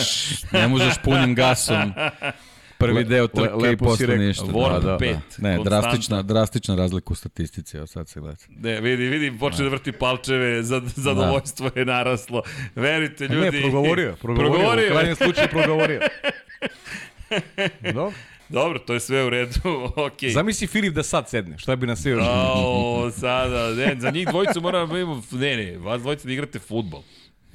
ne 0.53 0.69
možeš 0.69 0.95
punim 1.05 1.35
gasom 1.35 1.93
prvi 2.81 3.05
deo 3.05 3.27
trke 3.29 3.55
le- 3.57 3.73
i 3.73 3.77
posle 3.77 4.07
rekao. 4.07 4.25
ništa. 4.25 4.45
Warp 4.45 4.99
pet, 4.99 5.09
Ne, 5.09 5.17
konstantno. 5.17 5.65
drastična, 5.65 6.23
drastična 6.25 6.75
razlika 6.75 7.09
u 7.09 7.17
statistici, 7.17 7.77
evo 7.77 7.87
sad 7.87 8.09
se 8.09 8.21
gleda. 8.21 8.37
Ne, 8.51 8.81
vidi, 8.81 9.05
vidi, 9.05 9.39
počne 9.39 9.65
da 9.65 9.71
vrti 9.71 9.93
palčeve, 9.93 10.63
za, 10.63 10.83
zadovoljstvo 10.87 11.71
je 11.75 11.85
naraslo. 11.85 12.43
Verite, 12.75 13.25
A 13.25 13.29
ljudi. 13.29 13.51
Ne, 13.51 13.63
progovorio, 13.63 14.17
progovorio, 14.17 14.53
progovorio. 14.53 14.87
u 14.87 14.91
krajnjem 14.91 15.17
slučaju 15.17 15.49
progovorio. 15.49 16.01
Dobro. 17.95 18.13
Dobro, 18.49 18.79
to 18.79 18.95
je 18.95 19.01
sve 19.01 19.25
u 19.25 19.31
redu, 19.31 19.61
okej. 20.07 20.31
Zamisli 20.31 20.67
Filip 20.67 20.95
da 20.95 21.03
sad 21.03 21.29
sedne, 21.29 21.59
šta 21.59 21.77
bi 21.77 21.87
nas 21.87 22.01
sve 22.01 22.11
još... 22.11 22.23
Ao, 22.25 23.11
sada, 23.11 23.69
ne, 23.69 23.97
za 23.99 24.11
njih 24.11 24.29
dvojicu 24.29 24.61
moramo 24.61 24.95
da 25.31 25.39
ne, 25.39 25.57
ne, 25.57 25.79
vas 25.79 26.01
dvojica 26.01 26.27
da 26.27 26.33
igrate 26.33 26.59
futbol. 26.59 27.03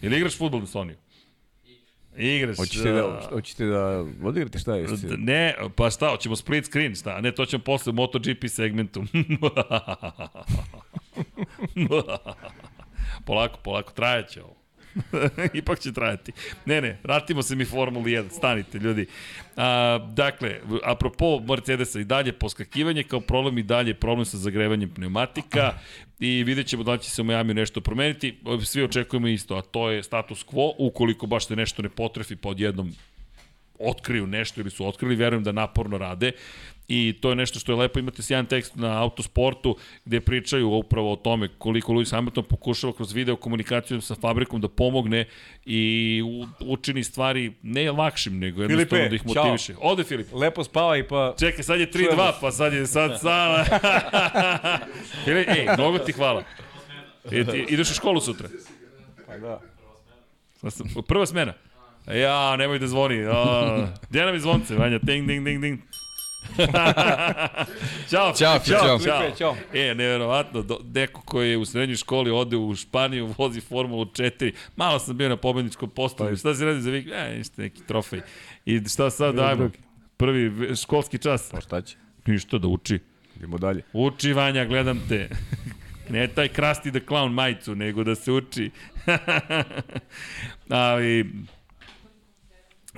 Ili 0.02 0.18
igraš 0.18 0.38
futbol 0.38 0.60
na 0.60 0.68
Soniju? 0.68 0.96
Igraš. 2.18 2.58
Hoćete 2.58 2.92
da, 2.92 3.22
hoćete 3.30 3.66
da 3.66 4.06
odigrate 4.24 4.60
šta 4.60 4.76
je? 4.76 4.88
Ne, 5.18 5.56
pa 5.76 5.90
šta, 5.90 6.10
hoćemo 6.10 6.36
split 6.36 6.66
screen, 6.66 6.96
šta? 6.96 7.22
Ne, 7.22 7.32
to 7.32 7.46
ćemo 7.46 7.64
posle 7.64 7.90
u 7.90 7.94
MotoGP 7.94 8.48
segmentu. 8.48 9.04
polako, 13.26 13.60
polako, 13.64 13.92
trajaće 13.92 14.44
ovo. 14.44 14.56
Ipak 15.54 15.80
će 15.80 15.94
trajati. 15.94 16.32
Ne, 16.66 16.82
ne, 16.82 16.98
vratimo 17.04 17.44
se 17.44 17.56
mi 17.56 17.66
Formuli 17.66 18.12
1, 18.12 18.30
stanite 18.32 18.78
ljudi. 18.78 19.08
A, 19.58 20.00
dakle, 20.14 20.60
apropo 20.84 21.40
Mercedesa 21.40 22.00
i 22.00 22.04
dalje 22.04 22.34
poskakivanje 22.34 23.04
kao 23.04 23.20
problem 23.20 23.58
i 23.58 23.64
dalje 23.64 23.94
problem 23.94 24.26
sa 24.26 24.38
zagrevanjem 24.38 24.90
pneumatika 24.90 25.74
i 26.20 26.44
vidjet 26.44 26.68
ćemo 26.68 26.84
da 26.84 26.98
će 26.98 27.10
se 27.10 27.22
u 27.22 27.26
Miami 27.26 27.54
nešto 27.54 27.82
promeniti. 27.82 28.38
Svi 28.66 28.84
očekujemo 28.84 29.28
isto, 29.28 29.56
a 29.56 29.62
to 29.62 29.90
je 29.90 30.04
status 30.04 30.46
quo, 30.46 30.74
ukoliko 30.78 31.28
baš 31.28 31.48
se 31.48 31.56
nešto 31.56 31.82
ne 31.82 31.90
potrefi 31.90 32.36
pod 32.36 32.60
jednom 32.60 32.94
otkriju 33.80 34.28
nešto 34.28 34.62
ili 34.62 34.70
su 34.70 34.88
otkrili, 34.88 35.16
verujem 35.16 35.44
da 35.44 35.52
naporno 35.52 35.98
rade 35.98 36.32
i 36.88 37.18
to 37.22 37.30
je 37.30 37.36
nešto 37.36 37.60
što 37.60 37.72
je 37.72 37.76
lepo, 37.76 38.00
imate 38.00 38.22
sjajan 38.22 38.46
tekst 38.46 38.76
na 38.76 39.02
autosportu 39.02 39.78
gde 40.06 40.22
pričaju 40.22 40.70
upravo 40.70 41.14
o 41.14 41.16
tome 41.16 41.48
koliko 41.58 41.94
Lewis 41.94 42.12
Hamilton 42.12 42.44
pokušava 42.44 42.94
kroz 42.94 43.14
video 43.14 43.36
komunikaciju 43.36 44.02
sa 44.02 44.16
fabrikom 44.16 44.62
da 44.62 44.68
pomogne 44.68 45.26
i 45.66 46.22
učini 46.60 47.04
stvari 47.04 47.54
ne 47.62 47.92
lakšim, 47.92 48.40
nego 48.40 48.62
jednostavno 48.62 49.06
Filipe, 49.06 49.10
da 49.10 49.16
ih 49.16 49.34
ćao. 49.34 49.44
motiviše. 49.44 49.74
Ode 49.82 50.04
Filip. 50.04 50.28
Lepo 50.34 50.64
spavaj 50.64 51.08
pa... 51.08 51.36
Čekaj, 51.40 51.64
sad 51.64 51.80
je 51.80 51.92
3-2, 51.92 52.32
pa 52.42 52.52
sad 52.52 52.74
je 52.74 52.88
sad 52.88 53.20
sad. 53.22 53.66
Filip, 55.26 55.48
ej, 55.48 55.68
mnogo 55.78 56.00
ti 56.00 56.12
hvala. 56.12 56.44
E, 57.32 57.46
ti, 57.46 57.66
ideš 57.70 57.92
u 57.92 57.94
školu 57.94 58.22
sutra? 58.22 58.50
Pa 59.28 59.38
da. 59.38 59.62
Prva 61.08 61.26
smena. 61.26 61.54
Ja, 62.14 62.56
nemoj 62.56 62.80
da 62.80 62.88
zvoni. 62.88 63.26
A, 63.26 63.88
Gdje 64.10 64.26
nam 64.26 64.34
je 64.34 64.40
zvonce, 64.40 64.76
Vanja? 64.76 65.00
Ding, 65.02 65.28
ding, 65.28 65.46
ding, 65.46 65.62
ding. 65.62 65.80
Ćao, 68.10 68.34
Ćao, 68.34 68.60
ćao. 68.60 69.00
Filipe, 69.00 69.38
ćao. 69.38 69.56
E, 69.74 69.96
neverovatno, 69.96 70.62
do, 70.62 70.80
neko 70.94 71.22
koji 71.22 71.50
je 71.50 71.58
u 71.58 71.66
srednjoj 71.66 71.96
školi 71.96 72.32
ode 72.32 72.58
u 72.58 72.76
Španiju, 72.76 73.34
vozi 73.38 73.62
Formulu 73.62 74.06
4. 74.06 74.54
Malo 74.76 75.00
sam 75.00 75.18
bio 75.18 75.30
na 75.30 75.38
pobedničkom 75.38 75.90
postavu. 75.90 76.36
Šta 76.36 76.56
si 76.56 76.66
radi 76.66 76.82
za 76.82 76.92
vikend? 76.92 77.14
E, 77.16 77.38
ništa, 77.38 77.62
neki 77.62 77.82
trofej. 77.88 78.22
I 78.66 78.82
šta 78.90 79.10
sad 79.10 79.36
dajmo? 79.36 79.70
Prvi 80.18 80.76
školski 80.76 81.18
čas. 81.18 81.50
Pa 81.52 81.62
šta 81.62 81.82
će? 81.82 81.96
Ništa 82.26 82.58
da 82.58 82.68
uči. 82.68 83.00
Idemo 83.38 83.58
dalje. 83.58 83.82
Uči, 83.94 84.34
Vanja, 84.34 84.66
gledam 84.66 85.02
te. 85.10 85.30
Ne 86.10 86.28
taj 86.28 86.48
Krusty 86.48 86.90
the 86.90 87.00
Clown 87.00 87.32
majicu, 87.32 87.76
nego 87.76 88.04
da 88.04 88.16
se 88.16 88.32
uči. 88.32 88.72
Ali, 90.70 91.26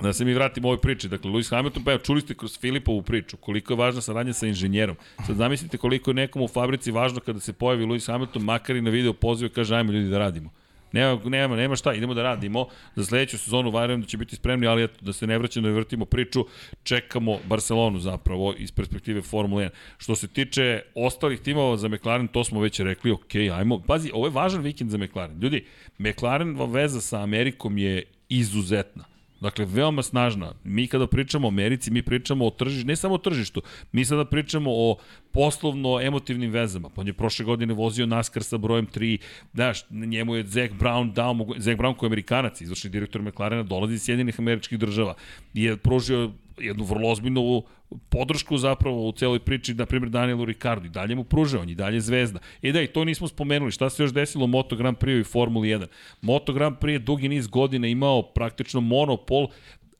da 0.02 0.12
se 0.12 0.24
mi 0.24 0.34
vratimo 0.34 0.68
ovoj 0.68 0.80
priči. 0.80 1.08
Dakle, 1.08 1.30
Lewis 1.30 1.50
Hamilton, 1.50 1.84
pa 1.84 1.92
evo, 1.92 2.02
čuli 2.02 2.20
ste 2.20 2.34
kroz 2.34 2.58
Filipovu 2.58 3.02
priču 3.02 3.36
koliko 3.36 3.72
je 3.72 3.76
važna 3.76 4.00
saradnja 4.00 4.32
sa 4.32 4.46
inženjerom. 4.46 4.96
Sad 5.26 5.36
zamislite 5.36 5.78
koliko 5.78 6.10
je 6.10 6.14
nekom 6.14 6.42
u 6.42 6.48
fabrici 6.48 6.90
važno 6.90 7.20
kada 7.20 7.40
se 7.40 7.52
pojavi 7.52 7.84
Lewis 7.84 8.12
Hamilton, 8.12 8.42
makar 8.42 8.76
i 8.76 8.82
na 8.82 8.90
video 8.90 9.12
pozivu 9.12 9.50
kaže 9.54 9.76
ajmo 9.76 9.92
ljudi 9.92 10.08
da 10.08 10.18
radimo. 10.18 10.50
Nema, 10.92 11.20
nema, 11.24 11.56
nema 11.56 11.76
šta, 11.76 11.92
idemo 11.94 12.14
da 12.14 12.22
radimo. 12.22 12.66
Za 12.96 13.04
sledeću 13.04 13.38
sezonu 13.38 13.70
varujem 13.70 14.00
da 14.00 14.06
će 14.06 14.16
biti 14.16 14.36
spremni, 14.36 14.66
ali 14.66 14.84
eto, 14.84 14.94
da 15.00 15.12
se 15.12 15.26
ne 15.26 15.38
vraćamo 15.38 15.68
da 15.68 15.74
vrtimo 15.74 16.04
priču, 16.04 16.46
čekamo 16.82 17.38
Barcelonu 17.44 17.98
zapravo 17.98 18.54
iz 18.58 18.72
perspektive 18.72 19.22
Formule 19.22 19.64
1. 19.64 19.70
Što 19.98 20.14
se 20.16 20.28
tiče 20.28 20.82
ostalih 20.94 21.40
timova 21.40 21.76
za 21.76 21.88
McLaren, 21.88 22.28
to 22.28 22.44
smo 22.44 22.60
već 22.60 22.80
rekli, 22.80 23.10
ok, 23.10 23.34
ajmo. 23.34 23.80
Pazi, 23.86 24.10
ovo 24.14 24.26
je 24.26 24.30
važan 24.30 24.62
vikend 24.62 24.90
za 24.90 24.98
McLaren. 24.98 25.38
Ljudi, 25.40 25.64
McLaren 25.98 26.56
veza 26.72 27.00
sa 27.00 27.22
Amerikom 27.22 27.78
je 27.78 28.02
izuzetna. 28.28 29.17
Dakle, 29.40 29.64
veoma 29.64 30.02
snažna. 30.02 30.52
Mi 30.64 30.86
kada 30.86 31.06
pričamo 31.06 31.48
o 31.48 31.50
Americi, 31.50 31.90
mi 31.90 32.02
pričamo 32.02 32.46
o 32.46 32.50
tržištu, 32.50 32.86
ne 32.86 32.96
samo 32.96 33.14
o 33.14 33.18
tržištu, 33.18 33.62
mi 33.92 34.04
sada 34.04 34.24
pričamo 34.24 34.70
o 34.70 34.96
poslovno-emotivnim 35.32 36.50
vezama. 36.50 36.88
Pa 36.88 37.00
on 37.00 37.06
je 37.06 37.12
prošle 37.12 37.44
godine 37.44 37.74
vozio 37.74 38.06
NASCAR 38.06 38.42
sa 38.42 38.58
brojem 38.58 38.86
3, 38.86 39.18
znaš, 39.54 39.84
njemu 39.90 40.36
je 40.36 40.46
Zach 40.46 40.74
Brown 40.74 41.12
dao, 41.12 41.36
Zach 41.56 41.78
Brown 41.78 41.96
koji 41.96 42.08
je 42.08 42.10
Amerikanac, 42.10 42.60
izvršni 42.60 42.90
direktor 42.90 43.22
McLarena, 43.22 43.62
dolazi 43.62 43.94
iz 43.94 44.02
Sjedinih 44.02 44.40
američkih 44.40 44.78
država, 44.78 45.14
je 45.54 45.76
pružio 45.76 46.32
jednu 46.60 46.84
vrlo 46.84 47.08
ozbiljnu 47.08 47.62
podršku 48.08 48.58
zapravo 48.58 49.08
u 49.08 49.12
celoj 49.12 49.38
priči, 49.38 49.74
na 49.74 49.86
primjer 49.86 50.10
Danielu 50.10 50.44
Ricardo 50.44 50.86
i 50.86 50.90
dalje 50.90 51.14
mu 51.14 51.24
pruža, 51.24 51.60
on 51.60 51.68
je 51.68 51.74
dalje 51.74 52.00
zvezda. 52.00 52.38
I 52.62 52.72
da, 52.72 52.82
i 52.82 52.86
to 52.86 53.04
nismo 53.04 53.28
spomenuli, 53.28 53.70
šta 53.70 53.90
se 53.90 54.02
još 54.02 54.12
desilo 54.12 54.44
u 54.44 54.48
Moto 54.48 54.76
Grand 54.76 54.96
Prix 54.96 55.20
i 55.20 55.24
Formuli 55.24 55.68
1. 55.68 55.86
Moto 56.20 56.52
Grand 56.52 56.76
Prix 56.76 56.92
je 56.92 56.98
dugi 56.98 57.28
niz 57.28 57.46
godina 57.46 57.86
imao 57.86 58.22
praktično 58.22 58.80
monopol 58.80 59.48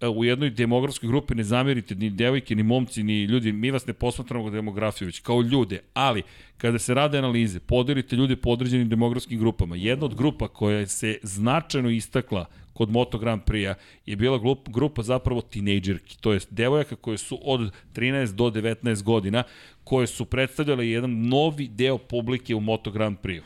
e, 0.00 0.08
u 0.08 0.24
jednoj 0.24 0.50
demografskoj 0.50 1.08
grupi 1.08 1.34
ne 1.34 1.44
zamerite 1.44 1.94
ni 1.94 2.10
devojke, 2.10 2.54
ni 2.54 2.62
momci, 2.62 3.02
ni 3.02 3.24
ljudi, 3.24 3.52
mi 3.52 3.70
vas 3.70 3.86
ne 3.86 3.92
posmatramo 3.92 4.50
demografiju, 4.50 5.06
već 5.06 5.20
kao 5.20 5.42
ljude, 5.42 5.80
ali 5.94 6.22
kada 6.56 6.78
se 6.78 6.94
rade 6.94 7.18
analize, 7.18 7.60
podelite 7.60 8.16
ljude 8.16 8.36
po 8.36 8.50
određenim 8.50 8.88
demografskim 8.88 9.38
grupama. 9.38 9.76
Jedna 9.76 10.06
od 10.06 10.14
grupa 10.14 10.48
koja 10.48 10.86
se 10.86 11.18
značajno 11.22 11.90
istakla 11.90 12.46
kod 12.78 12.90
Moto 12.90 13.18
Grand 13.18 13.42
Prix-a 13.42 13.74
je 14.06 14.16
bila 14.16 14.38
grup, 14.38 14.68
grupa 14.68 15.02
zapravo 15.02 15.40
tinejdžerki, 15.40 16.16
to 16.20 16.32
jest 16.32 16.52
devojaka 16.52 16.96
koje 16.96 17.18
su 17.18 17.38
od 17.42 17.72
13 17.94 18.34
do 18.34 18.50
19 18.50 19.02
godina, 19.02 19.42
koje 19.84 20.06
su 20.06 20.24
predstavljale 20.24 20.88
jedan 20.88 21.26
novi 21.28 21.68
deo 21.68 21.98
publike 21.98 22.54
u 22.54 22.60
Moto 22.60 22.90
Grand 22.90 23.18
Prix-u. 23.18 23.44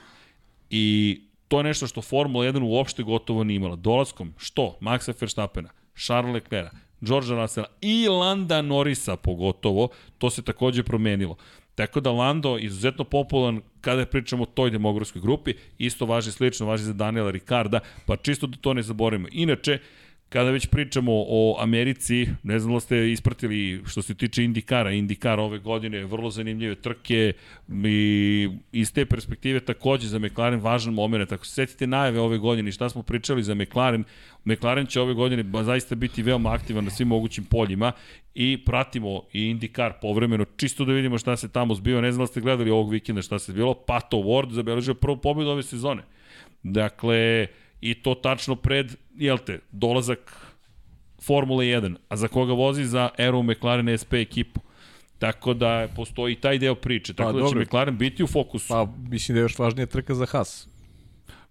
I 0.71 1.21
to 1.49 1.59
je 1.59 1.65
nešto 1.65 1.87
što 1.87 2.03
Formula 2.03 2.45
1 2.45 2.63
uopšte 2.63 3.03
gotovo 3.03 3.45
nije 3.45 3.57
imala. 3.57 3.77
Dolaskom, 3.77 4.35
što? 4.37 4.77
Maxa 4.81 5.15
Verstappena, 5.21 5.71
Charles 5.97 6.35
Leclerc, 6.35 6.73
Georgea 7.01 7.37
Russella 7.37 7.69
i 7.81 8.09
Landa 8.09 8.63
Norrisa 8.63 9.17
pogotovo, 9.17 9.89
to 10.19 10.31
se 10.31 10.43
takođe 10.43 10.83
promenilo. 10.83 11.37
Tako 11.75 12.01
da 12.01 12.11
Lando 12.11 12.59
izuzetno 12.59 13.05
popularan 13.05 13.61
kada 13.81 14.07
pričamo 14.07 14.43
o 14.43 14.47
toj 14.47 14.71
demografskoj 14.71 15.23
grupi, 15.23 15.55
isto 15.79 16.07
važi 16.07 16.33
slično, 16.33 16.67
važi 16.67 16.85
za 16.85 16.93
Daniela 16.93 17.31
Ricarda, 17.31 17.81
pa 18.07 18.17
čisto 18.17 18.47
da 18.47 18.57
to 18.57 18.75
ne 18.75 18.83
zaboravimo. 18.83 19.29
Inače, 19.33 19.79
kada 20.33 20.51
već 20.51 20.67
pričamo 20.67 21.13
o 21.15 21.57
Americi, 21.61 22.29
ne 22.43 22.59
znam 22.59 22.75
da 22.75 22.81
ste 22.81 23.13
ispratili 23.13 23.83
što 23.87 24.03
se 24.03 24.15
tiče 24.15 24.45
Indikara, 24.45 24.91
Indikar 24.91 25.41
ove 25.41 25.59
godine, 25.59 26.05
vrlo 26.05 26.31
zanimljive 26.31 26.75
trke 26.75 27.33
i 27.85 28.49
iz 28.73 28.93
te 28.93 29.07
perspektive 29.07 29.61
takođe 29.61 30.09
za 30.09 30.19
McLaren 30.19 30.61
važan 30.61 30.95
moment. 30.95 31.33
Ako 31.33 31.47
se 31.47 31.53
setite 31.55 31.87
najave 31.87 32.21
ove 32.21 32.39
godine 32.39 32.69
i 32.69 32.73
šta 32.73 32.89
smo 32.89 33.03
pričali 33.03 33.43
za 33.43 33.55
McLaren, 33.55 34.05
McLaren 34.45 34.87
će 34.87 35.01
ove 35.01 35.15
godine 35.15 35.45
zaista 35.63 35.95
biti 35.95 36.23
veoma 36.23 36.53
aktivan 36.53 36.85
na 36.85 36.91
svim 36.91 37.09
mogućim 37.09 37.45
poljima 37.45 37.93
i 38.35 38.65
pratimo 38.65 39.23
i 39.33 39.47
Indikar 39.47 39.93
povremeno, 40.01 40.45
čisto 40.57 40.85
da 40.85 40.93
vidimo 40.93 41.19
šta 41.19 41.37
se 41.37 41.49
tamo 41.49 41.75
zbiva. 41.75 42.01
Ne 42.01 42.13
znam 42.13 42.23
da 42.23 42.27
ste 42.27 42.41
gledali 42.41 42.71
ovog 42.71 42.91
vikenda 42.91 43.23
šta 43.23 43.39
se 43.39 43.53
bilo. 43.53 43.75
Pato 43.75 44.17
Ward 44.17 44.53
zabeležio 44.53 44.95
prvu 44.95 45.17
pobedu 45.17 45.51
ove 45.51 45.63
sezone. 45.63 46.03
Dakle, 46.63 47.47
i 47.83 47.95
to 47.95 48.15
tačno 48.15 48.57
pred, 48.57 48.97
jel 49.15 49.39
te, 49.39 49.59
dolazak 49.73 50.37
Formule 51.23 51.65
1, 51.65 51.97
a 52.09 52.17
za 52.17 52.29
koga 52.29 52.53
vozi 52.53 52.85
za 52.85 53.09
Aero 53.19 53.43
McLaren 53.43 53.99
SP 54.03 54.13
ekipu. 54.15 54.61
Tako 55.19 55.55
da 55.55 55.89
postoji 55.97 56.35
taj 56.37 56.59
deo 56.59 56.75
priče, 56.75 57.15
tako 57.15 57.29
Pa, 57.29 57.33
pa, 57.33 57.39
da 57.39 57.45
dobro. 57.45 57.61
će 57.61 57.67
McLaren 57.67 57.99
biti 57.99 58.23
u 58.23 58.27
fokusu. 58.27 58.69
Pa, 58.69 58.87
mislim 59.09 59.35
da 59.35 59.41
je 59.41 59.45
još 59.45 59.59
važnija 59.59 59.87
trka 59.87 60.15
za 60.15 60.27
Haas. 60.27 60.69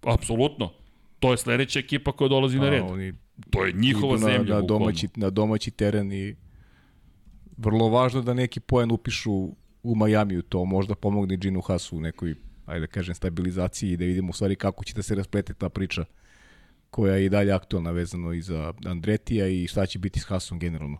Apsolutno. 0.03 0.71
To 1.19 1.31
je 1.31 1.37
sledeća 1.37 1.79
ekipa 1.79 2.11
koja 2.11 2.27
dolazi 2.27 2.57
na 2.59 2.65
A, 2.65 2.69
red. 2.69 2.83
Oni 2.89 3.13
To 3.49 3.65
je 3.65 3.73
njihova 3.73 4.13
na, 4.13 4.17
zemlja. 4.17 4.55
na, 4.55 4.61
domaći, 4.61 5.07
na 5.15 5.29
domaći 5.29 5.71
teren 5.71 6.11
i 6.11 6.35
vrlo 7.57 7.89
važno 7.89 8.21
da 8.21 8.33
neki 8.33 8.59
poen 8.59 8.91
upišu 8.91 9.31
u 9.83 9.95
Majamiju, 9.95 10.41
to 10.41 10.65
možda 10.65 10.95
pomogne 10.95 11.37
Ginu 11.37 11.61
Hasu 11.61 11.97
u 11.97 12.01
nekoj, 12.01 12.35
ajde 12.71 12.87
da 12.87 12.87
kažem, 12.87 13.15
stabilizaciji 13.15 13.91
i 13.91 13.97
da 13.97 14.05
vidimo 14.05 14.29
u 14.29 14.33
stvari 14.33 14.55
kako 14.55 14.83
će 14.83 14.93
da 14.93 15.01
se 15.01 15.15
rasplete 15.15 15.53
ta 15.53 15.69
priča 15.69 16.05
koja 16.89 17.15
je 17.15 17.25
i 17.25 17.29
dalje 17.29 17.51
aktualna 17.51 17.91
vezano 17.91 18.33
i 18.33 18.41
za 18.41 18.73
Andretija 18.85 19.47
i 19.47 19.67
šta 19.67 19.85
će 19.85 19.99
biti 19.99 20.19
s 20.19 20.23
Hasom 20.23 20.59
generalno 20.59 20.97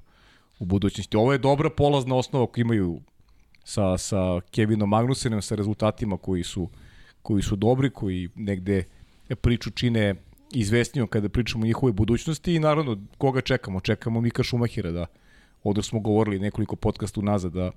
u 0.60 0.66
budućnosti. 0.66 1.18
Ovo 1.18 1.32
je 1.32 1.38
dobra 1.38 1.70
polazna 1.70 2.16
osnova 2.16 2.48
koju 2.48 2.62
imaju 2.62 3.02
sa, 3.64 3.98
sa 3.98 4.42
Kevinom 4.52 4.90
Magnusenom, 4.90 5.42
sa 5.42 5.56
rezultatima 5.56 6.18
koji 6.18 6.44
su, 6.44 6.70
koji 7.22 7.44
su 7.44 7.56
dobri, 7.56 7.90
koji 7.90 8.30
negde 8.36 8.84
priču 9.42 9.72
čine 9.72 10.16
izvesnijom 10.54 11.08
kada 11.08 11.30
pričamo 11.30 11.64
o 11.64 11.68
njihovoj 11.68 11.94
budućnosti 11.94 12.54
i 12.54 12.60
naravno 12.60 12.98
koga 13.18 13.42
čekamo? 13.42 13.80
Čekamo 13.80 14.22
Mika 14.22 14.44
Šumahira 14.44 14.92
da 14.92 15.06
ovdje 15.64 15.84
smo 15.84 16.00
govorili 16.00 16.40
nekoliko 16.40 16.76
podcasta 16.76 17.20
unazad 17.20 17.54
da 17.54 17.72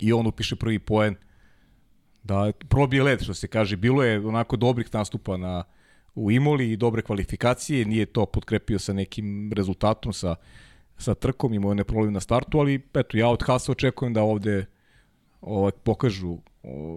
i 0.00 0.12
on 0.12 0.26
upiše 0.26 0.56
prvi 0.56 0.78
poen 0.78 1.16
da 2.26 2.52
probije 2.68 3.02
led 3.02 3.22
što 3.22 3.34
se 3.34 3.48
kaže 3.48 3.76
bilo 3.76 4.04
je 4.04 4.18
onako 4.18 4.56
dobrih 4.56 4.94
nastupa 4.94 5.36
na 5.36 5.64
u 6.14 6.30
Imoli 6.30 6.72
i 6.72 6.76
dobre 6.76 7.02
kvalifikacije 7.02 7.84
nije 7.84 8.06
to 8.06 8.26
potkrepio 8.26 8.78
sa 8.78 8.92
nekim 8.92 9.52
rezultatom 9.52 10.12
sa 10.12 10.36
sa 10.98 11.14
trkom 11.14 11.54
imao 11.54 11.72
je 11.72 11.84
problem 11.84 12.12
na 12.12 12.20
startu 12.20 12.58
ali 12.58 12.82
eto 12.94 13.16
ja 13.18 13.28
od 13.28 13.42
Hasa 13.46 13.72
očekujem 13.72 14.14
da 14.14 14.22
ovde 14.22 14.66
ovaj, 15.40 15.72
pokažu 15.72 16.38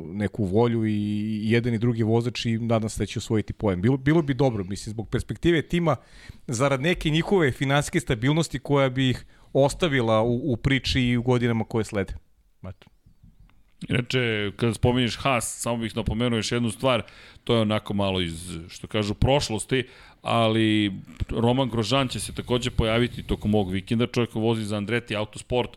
neku 0.05 0.45
volju 0.45 0.85
i 0.85 1.41
jedan 1.51 1.73
i 1.73 1.77
drugi 1.77 2.03
vozač 2.03 2.45
i 2.45 2.57
nadam 2.57 2.89
se 2.89 3.01
da 3.01 3.05
će 3.05 3.19
osvojiti 3.19 3.53
poen. 3.53 3.81
Bilo, 3.81 3.97
bilo 3.97 4.21
bi 4.21 4.33
dobro, 4.33 4.63
mislim, 4.63 4.91
zbog 4.91 5.09
perspektive 5.09 5.61
tima, 5.61 5.95
zarad 6.47 6.81
neke 6.81 7.09
njihove 7.09 7.51
finansijske 7.51 7.99
stabilnosti 7.99 8.59
koja 8.59 8.89
bi 8.89 9.09
ih 9.09 9.25
ostavila 9.53 10.21
u, 10.21 10.53
u 10.53 10.57
priči 10.57 11.01
i 11.01 11.17
u 11.17 11.23
godinama 11.23 11.63
koje 11.63 11.83
slede. 11.83 12.13
Eto. 12.63 12.87
Inače, 13.87 14.51
kada 14.55 14.73
spominješ 14.73 15.15
Haas, 15.15 15.61
samo 15.61 15.77
bih 15.77 15.95
napomenuo 15.95 16.37
još 16.37 16.51
jednu 16.51 16.71
stvar, 16.71 17.01
to 17.43 17.55
je 17.55 17.61
onako 17.61 17.93
malo 17.93 18.21
iz, 18.21 18.57
što 18.69 18.87
kažu, 18.87 19.13
prošlosti, 19.13 19.83
ali 20.21 20.93
Roman 21.29 21.69
Grožan 21.69 22.07
će 22.07 22.19
se 22.19 22.33
takođe 22.35 22.71
pojaviti 22.71 23.23
tokom 23.23 23.55
ovog 23.55 23.71
vikenda, 23.71 24.07
čovjek 24.07 24.29
koji 24.29 24.43
vozi 24.43 24.65
za 24.65 24.77
Andretti 24.77 25.15
Autosport, 25.15 25.69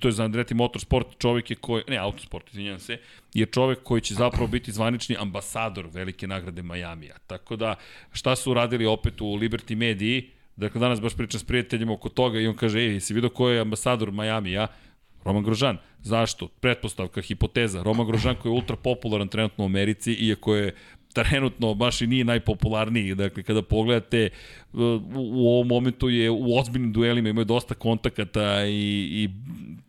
to 0.00 0.08
je 0.08 0.12
za 0.12 0.24
Andretti 0.24 0.54
Motorsport, 0.54 1.06
čovjek 1.18 1.50
je 1.50 1.56
koji, 1.56 1.82
ne 1.88 1.96
Autosport, 1.96 2.50
izvinjam 2.50 2.78
se, 2.78 2.98
je 3.34 3.46
čovjek 3.46 3.82
koji 3.82 4.00
će 4.00 4.14
zapravo 4.14 4.46
biti 4.46 4.72
zvanični 4.72 5.16
ambasador 5.18 5.86
velike 5.92 6.26
nagrade 6.26 6.62
Majamija. 6.62 7.16
Tako 7.26 7.56
da, 7.56 7.74
šta 8.12 8.36
su 8.36 8.50
uradili 8.50 8.86
opet 8.86 9.20
u 9.20 9.24
Liberty 9.24 9.76
Mediji, 9.76 10.30
dakle 10.56 10.80
danas 10.80 11.00
baš 11.00 11.16
pričam 11.16 11.40
s 11.40 11.44
prijateljima 11.44 11.92
oko 11.92 12.08
toga 12.08 12.40
i 12.40 12.46
on 12.46 12.56
kaže, 12.56 12.80
ej, 12.80 13.00
si 13.00 13.14
vidio 13.14 13.30
ko 13.30 13.48
je 13.48 13.60
ambasador 13.60 14.10
Majamija? 14.10 14.66
Roman 15.26 15.42
Grožan. 15.42 15.78
Zašto? 16.02 16.48
Pretpostavka, 16.48 17.20
hipoteza. 17.20 17.82
Roman 17.82 18.06
Grožan 18.06 18.36
koji 18.42 18.52
je 18.52 18.54
ultra 18.54 18.76
popularan 18.76 19.28
trenutno 19.28 19.64
u 19.64 19.66
Americi, 19.66 20.12
iako 20.12 20.54
je 20.54 20.74
trenutno 21.12 21.74
baš 21.74 22.02
i 22.02 22.06
nije 22.06 22.24
najpopularniji. 22.24 23.14
Dakle, 23.14 23.42
kada 23.42 23.62
pogledate, 23.62 24.30
u, 24.72 25.00
u 25.14 25.48
ovom 25.48 25.68
momentu 25.68 26.08
je 26.08 26.30
u 26.30 26.58
ozbiljnim 26.58 26.92
duelima, 26.92 27.28
imaju 27.28 27.44
dosta 27.44 27.74
kontakata 27.74 28.66
i, 28.66 29.08
i 29.24 29.28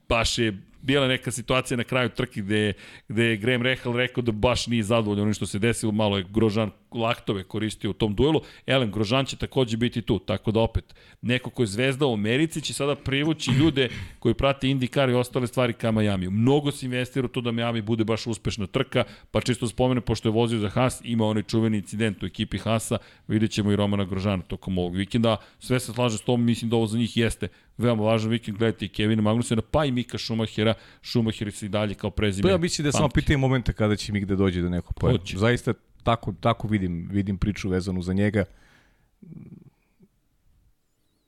baš 0.10 0.38
je 0.38 0.58
bila 0.82 1.08
neka 1.08 1.32
situacija 1.32 1.78
na 1.78 1.84
kraju 1.84 2.10
trke 2.10 2.42
gde, 2.42 2.74
gde 3.08 3.24
je 3.24 3.38
Graham 3.38 3.62
Rahal 3.62 3.96
rekao 3.96 4.24
da 4.24 4.32
baš 4.32 4.68
nije 4.68 4.84
zadovoljan 4.84 5.22
onim 5.24 5.34
što 5.34 5.46
se 5.46 5.60
desilo, 5.60 5.92
malo 5.92 6.18
je 6.18 6.26
Grožan 6.30 6.72
laktove 6.98 7.44
koristio 7.44 7.90
u 7.90 7.94
tom 7.94 8.15
duelu. 8.15 8.41
Elem, 8.65 8.91
Grožan 8.91 9.26
će 9.26 9.38
takođe 9.38 9.78
biti 9.78 10.02
tu, 10.02 10.19
tako 10.19 10.52
da 10.52 10.60
opet, 10.60 10.95
neko 11.22 11.49
ko 11.49 11.64
je 11.64 11.68
zvezda 11.68 12.06
u 12.06 12.14
Americi 12.14 12.61
će 12.61 12.74
sada 12.74 12.95
privući 12.95 13.52
ljude 13.52 13.90
koji 14.19 14.34
prate 14.34 14.68
IndyCar 14.68 15.11
i 15.11 15.14
ostale 15.14 15.48
stvari 15.48 15.74
ka 15.74 15.91
Miami. 15.91 16.30
Mnogo 16.30 16.72
se 16.72 16.86
investira 16.86 17.26
u 17.26 17.30
to 17.30 17.41
da 17.41 17.52
Miami 17.52 17.82
bude 17.82 18.03
baš 18.03 18.28
uspešna 18.28 18.68
trka, 18.68 19.03
pa 19.32 19.41
čisto 19.41 19.68
spomene, 19.68 20.02
pošto 20.02 20.30
je 20.30 20.34
vozio 20.34 20.60
za 20.60 20.69
Haas, 20.69 21.02
ima 21.03 21.26
onaj 21.26 21.44
čuveni 21.44 21.78
incident 21.78 22.24
u 22.24 22.26
ekipi 22.26 22.57
Haasa, 22.57 22.98
vidjet 23.28 23.52
ćemo 23.52 23.72
i 23.72 23.76
Romana 23.76 24.06
Grožana 24.06 24.44
tokom 24.44 24.78
ovog 24.78 24.95
vikenda. 24.95 25.38
Sve 25.60 25.80
se 25.80 25.94
slaže 25.94 26.18
s 26.18 26.22
tom, 26.22 26.44
mislim 26.44 26.69
da 26.69 26.76
ovo 26.76 26.88
za 26.88 26.98
njih 26.98 27.18
jeste 27.18 27.48
veoma 27.78 28.03
važan 28.03 28.32
vikend, 28.32 28.57
gledajte 28.57 28.86
i 28.86 28.90
Kevina 28.90 29.22
Magnusena, 29.22 29.61
pa 29.61 29.86
i 29.86 29.91
Mika 29.91 30.18
Schumachera, 30.18 30.74
Schumacher 31.03 31.52
se 31.52 31.65
i 31.65 31.69
dalje 31.69 31.94
kao 31.94 32.11
prezime. 32.11 32.41
To 32.41 32.49
ja 32.49 32.57
mislim 32.57 32.86
da 32.86 32.91
samo 32.91 33.10
pitanje 33.10 33.38
momenta 33.38 33.74
kada 33.74 33.95
će 33.95 34.14
Mik 34.14 34.26
da 34.26 34.36
dođe 34.36 34.61
do 34.61 34.69
nekog 34.69 34.94
pojena. 34.99 35.19
Zaista 35.36 35.74
tako, 36.08 36.34
tako 36.40 36.68
vidim, 36.68 37.08
vidim 37.12 37.38
priču 37.38 37.70
vezanu 37.70 38.02
za 38.02 38.14
njega. 38.14 38.46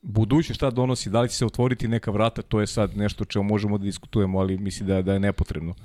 Buduće 0.02 0.54
šta 0.54 0.70
donosi, 0.72 1.10
da 1.10 1.22
li 1.22 1.30
će 1.30 1.36
se 1.36 1.46
otvoriti 1.46 1.88
neka 1.88 2.12
vrata, 2.12 2.42
to 2.42 2.62
je 2.62 2.68
sad 2.68 2.98
nešto 2.98 3.24
o 3.24 3.26
čemu 3.26 3.44
možemo 3.44 3.78
da 3.78 3.84
diskutujemo, 3.84 4.40
ali 4.40 4.58
mislim 4.58 4.88
da, 4.88 5.02
da 5.02 5.14
je 5.14 5.20
nepotrebno 5.20 5.76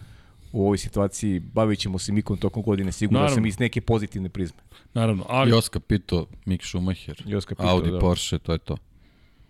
u 0.52 0.64
ovoj 0.64 0.78
situaciji. 0.78 1.40
Bavit 1.40 1.78
ćemo 1.78 1.98
se 1.98 2.12
Mikom 2.12 2.36
tokom 2.36 2.62
godine, 2.62 2.92
sigurno 2.92 3.18
Naravno. 3.18 3.34
sam 3.34 3.46
iz 3.46 3.58
neke 3.58 3.80
pozitivne 3.80 4.28
prizme. 4.28 4.62
Naravno, 4.94 5.26
ali 5.28 5.50
Joska 5.50 5.80
Pito, 5.80 6.26
Mick 6.44 6.64
Schumacher, 6.64 7.22
Joska 7.26 7.54
Pito, 7.54 7.68
Audi, 7.68 7.90
da. 7.90 7.98
Porsche, 7.98 8.38
to 8.38 8.52
je 8.52 8.58
to. 8.58 8.76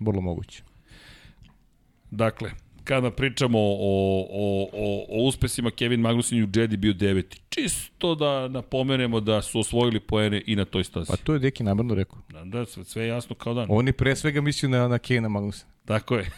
Vrlo 0.01 0.21
moguće. 0.21 0.63
Dakle, 2.11 2.51
kada 2.85 3.11
pričamo 3.11 3.59
o, 3.59 4.27
o, 4.31 4.69
o, 4.73 5.07
o 5.09 5.23
uspesima 5.29 5.71
Kevin 5.71 6.01
Magnussen 6.01 6.45
u 6.45 6.49
Jedi 6.55 6.77
bio 6.77 6.93
deveti. 6.93 7.41
Čisto 7.49 8.15
da 8.15 8.49
napomenemo 8.49 9.21
da 9.21 9.43
su 9.43 9.61
osvojili 9.61 10.01
poene 10.01 10.43
i 10.47 10.57
na 10.57 10.65
toj 10.65 10.85
stazi. 10.85 11.11
Pa 11.11 11.17
to 11.17 11.33
je 11.33 11.39
Deki 11.39 11.63
namjerno 11.63 11.95
rekao. 11.95 12.19
Da, 12.29 12.45
da, 12.45 12.67
sve, 12.67 12.85
sve 12.85 13.03
je 13.03 13.09
jasno 13.09 13.37
kao 13.37 13.55
dan. 13.55 13.67
Oni 13.71 13.93
pre 13.93 14.17
svega 14.17 14.41
misliju 14.41 14.71
na, 14.71 14.89
na 14.89 14.99
Kevina 14.99 15.29
Magnussen. 15.29 15.69
Tako 15.85 16.17
je. 16.17 16.31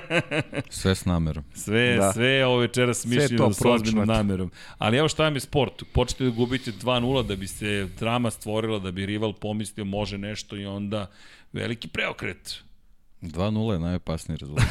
Sve 0.70 0.94
s 0.94 1.04
namerom. 1.04 1.44
Sve, 1.54 1.96
Da. 1.96 2.12
sve 2.12 2.46
ovo 2.46 2.56
večera 2.58 2.94
smišljeno 2.94 3.52
sa 3.52 3.70
ozbiljnom 3.70 4.08
namerom. 4.08 4.50
Ali 4.78 4.96
evo 4.96 5.08
šta 5.08 5.22
vam 5.22 5.34
je 5.34 5.40
sport. 5.40 5.82
Počete 5.92 6.24
da 6.24 6.30
gubite 6.30 6.72
2-0 6.72 7.26
da 7.26 7.36
bi 7.36 7.46
se 7.46 7.88
drama 7.98 8.30
stvorila, 8.30 8.78
da 8.78 8.90
bi 8.90 9.06
rival 9.06 9.32
pomislio 9.32 9.84
može 9.84 10.18
nešto 10.18 10.56
i 10.56 10.66
onda 10.66 11.06
veliki 11.52 11.88
preokret. 11.88 12.62
2-0 13.22 13.72
je 13.72 13.78
najopasniji 13.78 14.38
rezultat. 14.38 14.66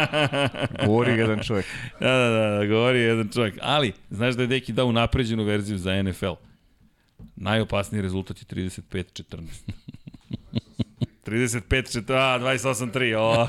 Govori 0.86 1.12
jedan 1.12 1.42
čovjek. 1.42 1.66
Da, 2.00 2.06
da, 2.08 2.28
da, 2.30 2.58
da, 2.58 2.66
govori 2.66 3.00
jedan 3.00 3.28
čovjek. 3.28 3.58
Ali, 3.62 3.92
znaš 4.10 4.34
da 4.34 4.42
je 4.42 4.46
Deki 4.46 4.72
dao 4.72 4.92
napređenu 4.92 5.44
verziju 5.44 5.78
za 5.78 6.02
NFL. 6.02 6.32
Najopasniji 7.36 8.02
rezultat 8.02 8.38
je 8.38 8.44
35-14. 8.44 9.42
35 11.32 12.12
a, 12.14 12.38
28-3. 12.38 13.16
O, 13.16 13.46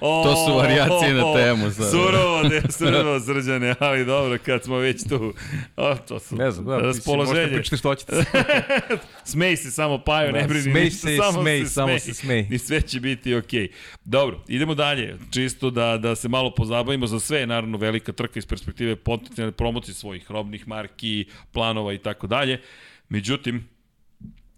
o, 0.20 0.24
To 0.24 0.36
su 0.46 0.56
varijacije 0.56 1.14
na 1.14 1.34
temu 1.34 1.70
sad. 1.70 1.90
Surovo, 1.90 2.42
ne, 2.42 2.62
surovo 2.78 3.20
srđane, 3.20 3.74
ali 3.78 4.04
dobro, 4.04 4.38
kad 4.46 4.64
smo 4.64 4.76
već 4.76 5.08
tu. 5.08 5.34
O, 5.76 5.94
to 5.94 6.18
su 6.18 6.36
Ne 6.36 6.50
znam, 6.50 6.66
da, 6.66 6.76
mislim, 6.76 6.86
možete 6.86 6.96
raspoloženje. 6.98 7.54
pričati 7.54 7.76
što 7.76 7.88
hoćete. 7.88 8.24
Smej 9.24 9.56
se 9.56 9.70
samo 9.70 9.98
Pajo, 9.98 10.32
Da, 10.32 10.38
ne 10.38 10.46
brini 10.46 10.62
smej 10.62 10.84
ništa, 10.84 11.08
se, 11.08 11.16
samo 11.16 11.42
smej, 11.42 11.64
se 11.64 11.68
samo 11.72 11.88
smej. 11.88 12.00
se 12.00 12.14
smej. 12.14 12.46
I 12.50 12.58
sve 12.58 12.80
će 12.80 13.00
biti 13.00 13.34
okej. 13.34 13.68
Dobro, 14.04 14.40
idemo 14.48 14.74
dalje. 14.74 15.16
Čisto 15.30 15.70
da, 15.70 15.98
da 15.98 16.14
se 16.14 16.28
malo 16.28 16.54
pozabavimo 16.54 17.06
za 17.06 17.20
sve, 17.20 17.38
je 17.40 17.46
naravno 17.46 17.78
velika 17.78 18.12
trka 18.12 18.38
iz 18.38 18.46
perspektive 18.46 18.96
potencijalne 18.96 19.52
promocije 19.52 19.94
svojih 19.94 20.30
robnih 20.30 20.68
marki, 20.68 21.26
planova 21.52 21.92
i 21.92 21.98
tako 21.98 22.26
dalje. 22.26 22.60
Međutim, 23.08 23.68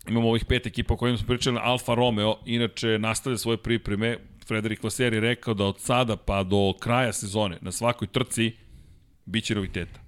imamo 0.08 0.28
ovih 0.28 0.44
pet 0.44 0.66
ekipa 0.66 0.94
o 0.94 0.96
kojima 0.96 1.18
smo 1.18 1.26
pričali, 1.26 1.58
Alfa 1.62 1.94
Romeo, 1.94 2.36
inače 2.46 2.98
nastavlja 2.98 3.38
svoje 3.38 3.56
pripreme, 3.56 4.16
Frederik 4.46 4.82
Vasseur 4.82 5.14
je 5.14 5.20
rekao 5.20 5.54
da 5.54 5.64
od 5.64 5.80
sada 5.80 6.16
pa 6.16 6.42
do 6.42 6.74
kraja 6.80 7.12
sezone 7.12 7.58
na 7.60 7.72
svakoj 7.72 8.08
trci 8.08 8.52
biće 9.24 9.54
noviteta. 9.54 10.00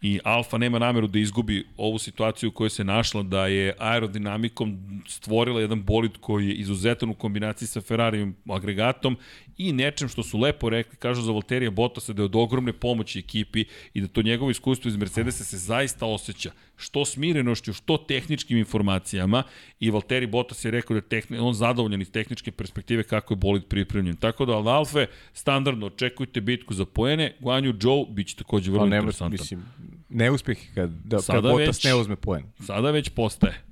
I 0.00 0.20
Alfa 0.24 0.58
nema 0.58 0.78
nameru 0.78 1.06
da 1.06 1.18
izgubi 1.18 1.66
ovu 1.76 1.98
situaciju 1.98 2.48
u 2.48 2.52
kojoj 2.52 2.70
se 2.70 2.84
našla 2.84 3.22
da 3.22 3.46
je 3.46 3.74
aerodinamikom 3.78 4.78
stvorila 5.08 5.60
jedan 5.60 5.82
bolid 5.82 6.12
koji 6.20 6.48
je 6.48 6.54
izuzetan 6.54 7.10
u 7.10 7.14
kombinaciji 7.14 7.68
sa 7.68 7.80
Ferrarijom 7.80 8.34
agregatom 8.50 9.16
i 9.58 9.72
nečem 9.72 10.08
što 10.08 10.22
su 10.22 10.38
lepo 10.38 10.68
rekli, 10.68 10.96
kažu 10.96 11.22
za 11.22 11.32
Valterija 11.32 11.70
Bottasa 11.70 12.12
da 12.12 12.22
je 12.22 12.24
od 12.24 12.36
ogromne 12.36 12.72
pomoći 12.72 13.18
ekipi 13.18 13.64
i 13.94 14.00
da 14.00 14.08
to 14.08 14.22
njegovo 14.22 14.50
iskustvo 14.50 14.88
iz 14.88 14.96
Mercedesa 14.96 15.44
se 15.44 15.58
zaista 15.58 16.06
osjeća 16.06 16.50
što 16.76 17.04
smirenošću, 17.04 17.72
što 17.72 17.96
tehničkim 17.96 18.58
informacijama 18.58 19.42
i 19.80 19.90
Valtteri 19.90 20.26
Bottas 20.26 20.64
je 20.64 20.70
rekao 20.70 20.94
da 20.94 20.98
je 20.98 21.08
tehni, 21.08 21.38
on 21.38 21.54
zadovoljan 21.54 22.02
iz 22.02 22.10
tehničke 22.10 22.50
perspektive 22.52 23.02
kako 23.02 23.34
je 23.34 23.36
bolid 23.36 23.64
pripremljen. 23.64 24.16
Tako 24.16 24.44
da 24.44 24.52
Alfe 24.52 25.06
standardno 25.32 25.86
očekujte 25.86 26.40
bitku 26.40 26.74
za 26.74 26.84
poene, 26.84 27.36
Guanju 27.40 27.74
Joe 27.82 28.04
biće 28.08 28.36
takođe 28.36 28.70
vrlo 28.70 28.86
nema, 28.86 28.96
interesantan. 28.96 29.32
mislim, 29.32 29.64
neuspeh 30.08 30.58
kad, 30.74 30.90
da, 30.90 31.16
kad 31.16 31.24
Sada 31.24 31.40
Bottas 31.48 31.76
već- 31.76 31.84
ne 31.84 31.94
uzme 31.94 32.16
poen. 32.16 32.44
Sada 32.66 32.90
već 32.90 33.08
postaje. 33.08 33.62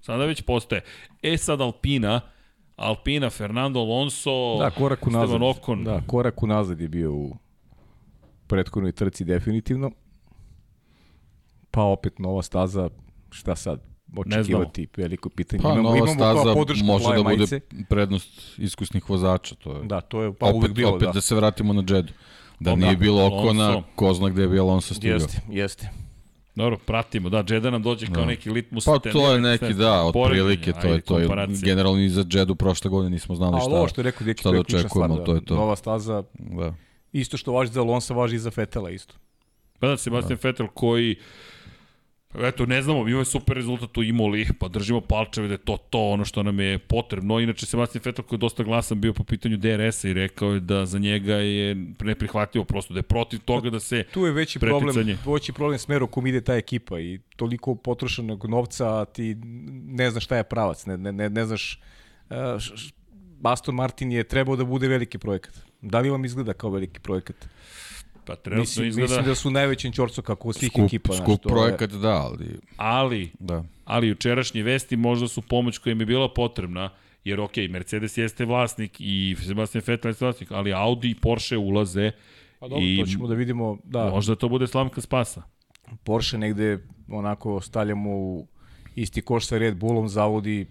Sada 0.00 0.24
već 0.24 0.42
postaje. 0.42 0.82
E 1.22 1.36
sad 1.36 1.60
Alpina, 1.60 2.20
Alpina, 2.76 3.30
Fernando 3.30 3.80
Alonso, 3.80 4.58
Da, 4.58 4.70
korak 4.70 5.06
unazad. 5.06 5.24
Esteban 5.24 5.48
Ocon. 5.48 5.84
Da, 5.84 6.00
korak 6.06 6.42
unazad 6.42 6.80
je 6.80 6.88
bio 6.88 7.12
u 7.12 7.36
prethodnoj 8.46 8.92
trci 8.92 9.24
definitivno. 9.24 9.90
Pa 11.70 11.82
opet 11.82 12.18
nova 12.18 12.42
staza, 12.42 12.88
šta 13.30 13.56
sad? 13.56 13.80
Očekivati 14.16 14.88
veliko 14.96 15.28
pitanje. 15.28 15.62
Pa 15.62 15.68
imamo, 15.68 15.82
nova 15.82 15.96
imamo 15.96 16.14
staza 16.14 16.54
podršku 16.54 16.86
može 16.86 17.08
da 17.08 17.22
bude 17.22 17.24
majice. 17.24 17.60
prednost 17.88 18.58
iskusnih 18.58 19.10
vozača. 19.10 19.54
To 19.54 19.76
je. 19.76 19.84
Da, 19.84 20.00
to 20.00 20.22
je 20.22 20.32
pa 20.32 20.46
opet, 20.46 20.56
uvek 20.56 20.72
bilo, 20.72 20.90
opet 20.90 21.06
da. 21.06 21.12
da. 21.12 21.20
se 21.20 21.34
vratimo 21.34 21.72
na 21.72 21.80
Jedu. 21.80 22.12
Da 22.60 22.70
Dobro, 22.70 22.86
nije 22.86 22.96
bilo 22.96 23.20
Alonso. 23.20 23.44
Okona, 23.44 23.82
ko 23.94 24.14
zna 24.14 24.28
gde 24.28 24.42
je 24.42 24.48
bio 24.48 24.62
Alonso 24.62 24.94
stigao. 24.94 25.14
Jeste, 25.14 25.40
jeste. 25.50 26.03
Dobro, 26.54 26.78
pratimo. 26.78 27.28
Da, 27.28 27.44
Jedda 27.48 27.70
nam 27.70 27.82
dođe 27.82 28.06
kao 28.06 28.14
Da. 28.14 28.24
neki 28.24 28.50
litmus. 28.50 28.84
Pa 28.84 28.98
to 28.98 29.32
je 29.32 29.40
neki 29.40 29.74
da, 29.74 30.02
otprilike, 30.02 30.72
to 30.72 30.86
je 30.88 31.00
to. 31.00 31.18
Je, 31.18 31.28
generalno 31.62 32.00
i 32.00 32.08
za 32.08 32.24
Jedu 32.30 32.54
prošle 32.54 32.90
godine 32.90 33.10
nismo 33.10 33.34
znali 33.34 33.52
Ali 33.52 33.62
šta, 33.62 33.70
ovo 33.70 33.88
što 33.88 34.00
je 34.00 34.04
rekao 34.04 34.24
Deki, 34.24 34.40
šta 34.40 34.50
da 34.50 34.62
stvar. 34.64 34.80
očekujemo, 34.80 35.16
Da. 35.16 35.24
to 35.24 35.34
je 35.34 35.44
to. 35.44 35.54
Nova 35.54 35.76
staza, 35.76 36.22
Da. 36.38 36.74
isto 37.12 37.36
što 37.36 37.52
važi 37.52 37.72
za 37.72 37.80
Alonso, 37.80 38.14
važi 38.14 38.36
i 38.36 38.38
za 38.38 38.50
Fetela 38.50 38.90
isto. 38.90 39.14
Pa 39.78 39.86
da, 39.86 39.96
Sebastian 39.96 40.38
Vettel 40.42 40.66
koji 40.68 41.16
Eto, 42.38 42.66
ne 42.66 42.82
znamo, 42.82 43.08
imao 43.08 43.18
je 43.18 43.24
super 43.24 43.56
rezultat 43.56 43.96
u 43.96 44.02
Imoli, 44.02 44.46
pa 44.60 44.68
držimo 44.68 45.00
palčeve 45.00 45.48
da 45.48 45.54
je 45.54 45.58
to 45.58 45.76
to 45.90 45.98
ono 46.00 46.24
što 46.24 46.42
nam 46.42 46.60
je 46.60 46.78
potrebno. 46.78 47.40
Inače, 47.40 47.66
Sebastian 47.66 48.02
Vettel 48.04 48.24
koji 48.24 48.36
je 48.36 48.40
dosta 48.40 48.62
glasan 48.62 49.00
bio 49.00 49.12
po 49.12 49.24
pitanju 49.24 49.56
DRS-a 49.56 50.08
i 50.08 50.12
rekao 50.12 50.52
je 50.52 50.60
da 50.60 50.86
za 50.86 50.98
njega 50.98 51.34
je 51.34 51.74
neprihvatljivo 52.00 52.64
prosto, 52.64 52.94
da 52.94 52.98
je 52.98 53.02
protiv 53.02 53.40
toga 53.40 53.70
da 53.70 53.80
se 53.80 54.04
Tu 54.04 54.26
je 54.26 54.32
veći 54.32 54.58
Preticanje. 54.58 54.92
problem, 55.16 55.34
veći 55.34 55.52
problem 55.52 55.78
smer 55.78 56.02
u 56.02 56.06
kom 56.06 56.26
ide 56.26 56.40
ta 56.40 56.54
ekipa 56.54 57.00
i 57.00 57.20
toliko 57.36 57.74
potrošenog 57.74 58.44
novca, 58.46 59.00
a 59.00 59.04
ti 59.04 59.34
ne 59.86 60.10
znaš 60.10 60.24
šta 60.24 60.36
je 60.36 60.44
pravac, 60.44 60.86
ne, 60.86 60.96
ne, 60.98 61.12
ne, 61.12 61.30
ne 61.30 61.44
znaš... 61.46 61.80
Uh, 62.30 62.36
š- 62.58 62.92
Aston 63.42 63.74
Martin 63.74 64.12
je 64.12 64.24
trebao 64.24 64.56
da 64.56 64.64
bude 64.64 64.88
veliki 64.88 65.18
projekat. 65.18 65.54
Da 65.80 66.00
li 66.00 66.10
vam 66.10 66.24
izgleda 66.24 66.52
kao 66.52 66.70
veliki 66.70 67.00
projekat? 67.00 67.36
Pa 68.24 68.36
trenutno 68.36 68.60
Mislim, 68.62 68.88
izgleda, 68.88 69.06
mislim 69.06 69.24
da 69.24 69.34
su 69.34 69.50
najvećim 69.50 69.92
čorco 69.92 70.22
kako 70.22 70.52
svih 70.52 70.70
Skup, 70.70 70.84
ekipa. 70.84 71.12
znaš, 71.12 71.24
skup 71.24 71.40
je- 71.40 71.48
projekat, 71.48 71.90
da, 71.92 72.08
ali... 72.12 72.58
ali, 72.76 73.30
Da. 73.38 73.64
ali 73.84 74.08
jučerašnje 74.08 74.62
vesti 74.62 74.96
možda 74.96 75.28
su 75.28 75.42
pomoć 75.42 75.78
koja 75.78 75.92
im 75.92 76.00
je 76.00 76.06
bila 76.06 76.28
potrebna, 76.30 76.90
jer 77.24 77.40
ok, 77.40 77.56
Mercedes 77.70 78.18
jeste 78.18 78.44
vlasnik 78.44 78.96
i 78.98 79.36
Sebastian 79.38 79.82
Vettel 79.86 80.10
jeste 80.10 80.24
vlasnik, 80.24 80.52
ali 80.52 80.72
Audi 80.72 81.10
i 81.10 81.14
Porsche 81.14 81.56
ulaze 81.56 82.10
Pa 82.60 82.68
dobro, 82.68 82.84
i 82.84 83.00
to 83.00 83.06
ćemo 83.06 83.26
da 83.26 83.34
vidimo. 83.34 83.78
Da, 83.84 84.10
možda 84.10 84.34
to 84.34 84.48
bude 84.48 84.66
slamka 84.66 85.00
spasa. 85.00 85.42
Porsche 86.04 86.38
negde 86.38 86.78
onako 87.08 87.60
stavljamo 87.60 88.10
u 88.10 88.46
isti 88.94 89.22
koš 89.22 89.46
sa 89.46 89.58
Red 89.58 89.76
Bullom, 89.76 90.08
zavodi 90.08 90.66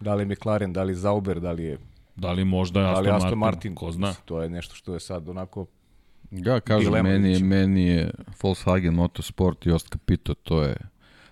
da 0.00 0.14
li 0.14 0.22
je 0.22 0.26
McLaren, 0.26 0.72
da 0.72 0.82
li 0.82 0.92
je 0.92 0.96
Zauber, 0.96 1.40
da 1.40 1.52
li 1.52 1.64
je, 1.64 1.78
Da 2.16 2.32
li 2.32 2.44
možda 2.44 2.80
da 2.80 2.88
Aston, 2.88 3.02
li 3.02 3.08
je 3.08 3.14
Aston 3.14 3.28
Martin, 3.28 3.38
Martin. 3.38 3.74
ko 3.76 3.90
zna. 3.90 4.14
To 4.14 4.42
je 4.42 4.48
nešto 4.48 4.74
što 4.74 4.94
je 4.94 5.00
sad 5.00 5.28
onako 5.28 5.66
Ja 6.30 6.60
kažem, 6.60 6.84
Dilema, 6.90 7.08
meni 7.08 7.32
je, 7.32 7.38
meni 7.38 7.86
je 7.86 8.10
Volkswagen 8.42 8.90
Motorsport 8.90 9.66
i 9.66 9.70
Ost 9.70 9.88
Capito, 9.92 10.34
to 10.34 10.62
je, 10.62 10.76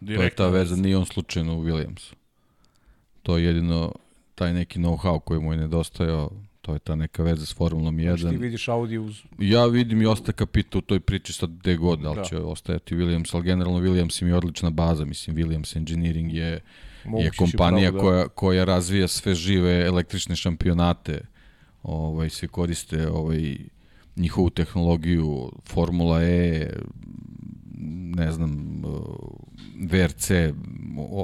to 0.06 0.22
je 0.22 0.30
ta 0.30 0.48
veza, 0.48 0.76
nije 0.76 0.96
on 0.96 1.06
slučajno 1.06 1.54
u 1.58 1.64
Williamsu. 1.64 2.14
To 3.22 3.38
je 3.38 3.44
jedino 3.44 3.92
taj 4.34 4.52
neki 4.54 4.78
know-how 4.78 5.20
koji 5.20 5.40
mu 5.40 5.52
je 5.52 5.58
nedostajao, 5.58 6.30
to 6.60 6.72
je 6.72 6.78
ta 6.78 6.96
neka 6.96 7.22
veza 7.22 7.46
s 7.46 7.54
Formulom 7.54 7.98
Znači 8.00 8.22
ti 8.22 8.28
1. 8.28 8.40
vidiš 8.40 8.68
Audi 8.68 8.98
uz... 8.98 9.20
Ja 9.38 9.66
vidim 9.66 10.02
i 10.02 10.06
Osta 10.06 10.32
Capito 10.32 10.78
u 10.78 10.80
toj 10.80 11.00
priči 11.00 11.32
sad 11.32 11.50
gde 11.50 11.76
god, 11.76 12.00
da 12.00 12.10
li 12.10 12.16
Da. 12.16 12.24
će 12.24 12.36
ostajati 12.36 12.94
Williams, 12.94 13.34
ali 13.34 13.44
generalno 13.44 13.80
Williams 13.80 14.22
im 14.22 14.28
je 14.28 14.36
odlična 14.36 14.70
baza, 14.70 15.04
mislim 15.04 15.36
Williams 15.36 15.76
Engineering 15.76 16.32
je, 16.32 16.60
moguće 17.04 17.26
je 17.26 17.30
kompanija 17.30 17.92
pravo 17.92 18.04
da- 18.04 18.10
koja, 18.10 18.28
koja 18.28 18.64
razvija 18.64 19.08
sve 19.08 19.34
žive 19.34 19.86
električne 19.86 20.36
šampionate, 20.36 21.20
ovaj, 21.82 22.30
svi 22.30 22.48
koriste 22.48 23.08
ovaj, 23.08 23.56
njihovu 24.16 24.50
tehnologiju, 24.50 25.50
Formula 25.64 26.22
E, 26.22 26.70
ne 28.16 28.32
znam, 28.32 28.82
VRC, 29.90 30.30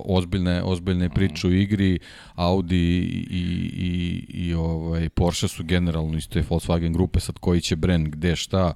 ozbiljne, 0.05 0.63
ozbiljne 0.63 1.09
priče 1.09 1.47
u 1.47 1.53
igri, 1.55 1.99
Audi 2.35 2.77
i, 2.77 3.27
i, 3.31 3.43
i, 3.77 4.47
i 4.47 4.55
ovaj, 4.55 5.09
Porsche 5.09 5.49
su 5.49 5.65
generalno 5.65 6.19
iz 6.19 6.29
te 6.29 6.43
Volkswagen 6.43 6.93
grupe, 6.93 7.21
sad 7.21 7.39
koji 7.39 7.61
će 7.61 7.77
brand, 7.77 8.09
gde, 8.09 8.37
šta, 8.37 8.73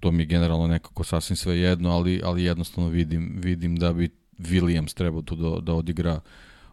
to 0.00 0.12
mi 0.12 0.22
je 0.22 0.26
generalno 0.26 0.66
nekako 0.66 1.04
sasvim 1.04 1.36
sve 1.36 1.58
jedno, 1.58 1.90
ali, 1.90 2.20
ali 2.24 2.44
jednostavno 2.44 2.90
vidim, 2.90 3.32
vidim 3.42 3.76
da 3.76 3.92
bi 3.92 4.08
Williams 4.38 4.94
trebao 4.94 5.22
tu 5.22 5.36
da, 5.36 5.60
da 5.60 5.74
odigra 5.74 6.20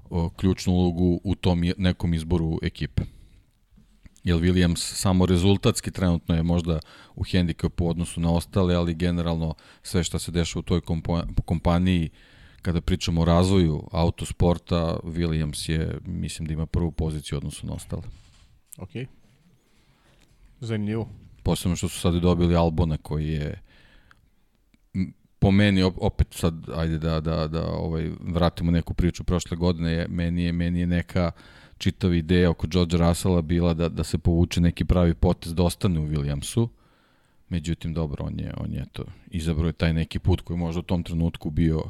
o, 0.09 0.29
ključnu 0.29 0.73
ulogu 0.73 1.21
u 1.23 1.35
tom 1.35 1.63
je- 1.63 1.73
nekom 1.77 2.13
izboru 2.13 2.59
ekipe. 2.61 3.03
Jer 4.23 4.37
Williams 4.37 4.77
samo 4.77 5.25
rezultatski 5.25 5.91
trenutno 5.91 6.35
je 6.35 6.43
možda 6.43 6.79
u 7.15 7.23
hendikepu 7.23 7.85
u 7.85 7.89
odnosu 7.89 8.21
na 8.21 8.31
ostale, 8.31 8.75
ali 8.75 8.93
generalno 8.93 9.55
sve 9.83 10.03
što 10.03 10.19
se 10.19 10.31
dešava 10.31 10.59
u 10.59 10.63
toj 10.63 10.81
kompa 10.81 11.23
kompaniji, 11.45 12.09
kada 12.61 12.81
pričamo 12.81 13.21
o 13.21 13.25
razvoju 13.25 13.87
autosporta, 13.91 14.97
Williams 15.03 15.71
je, 15.71 15.99
mislim 16.05 16.47
da 16.47 16.53
ima 16.53 16.65
prvu 16.65 16.91
poziciju 16.91 17.35
u 17.35 17.37
odnosu 17.37 17.67
na 17.67 17.73
ostale. 17.73 18.03
Ok. 18.77 18.89
Zanimljivo. 20.59 21.09
Posebno 21.43 21.75
što 21.75 21.89
su 21.89 21.99
sad 21.99 22.13
dobili 22.13 22.55
Albona 22.55 22.97
koji 22.97 23.27
je 23.27 23.61
po 25.39 25.51
meni 25.51 25.83
op- 25.83 25.97
opet 25.97 26.27
sad 26.31 26.69
ajde 26.75 26.97
da 26.97 27.19
da 27.19 27.47
da 27.47 27.65
ovaj 27.65 28.11
vratimo 28.19 28.71
neku 28.71 28.93
priču 28.93 29.23
prošle 29.23 29.57
godine 29.57 29.91
je 29.91 30.07
meni 30.07 30.43
je 30.43 30.51
meni 30.51 30.79
je 30.79 30.87
neka 30.87 31.31
čitava 31.77 32.15
ideja 32.15 32.49
oko 32.49 32.67
George 32.67 32.97
Russella 32.97 33.41
bila 33.41 33.73
da, 33.73 33.89
da 33.89 34.03
se 34.03 34.17
povuče 34.17 34.61
neki 34.61 34.85
pravi 34.85 35.13
potez, 35.13 35.53
da 35.53 35.63
ostane 35.63 35.99
u 35.99 36.07
Williamsu. 36.07 36.67
Međutim, 37.49 37.93
dobro, 37.93 38.25
on 38.25 38.39
je, 38.39 38.53
on 38.57 38.73
je 38.73 38.85
to, 38.91 39.03
izabrao 39.31 39.67
je 39.67 39.73
taj 39.73 39.93
neki 39.93 40.19
put 40.19 40.41
koji 40.41 40.57
možda 40.57 40.79
u 40.79 40.83
tom 40.83 41.03
trenutku 41.03 41.49
bio 41.49 41.83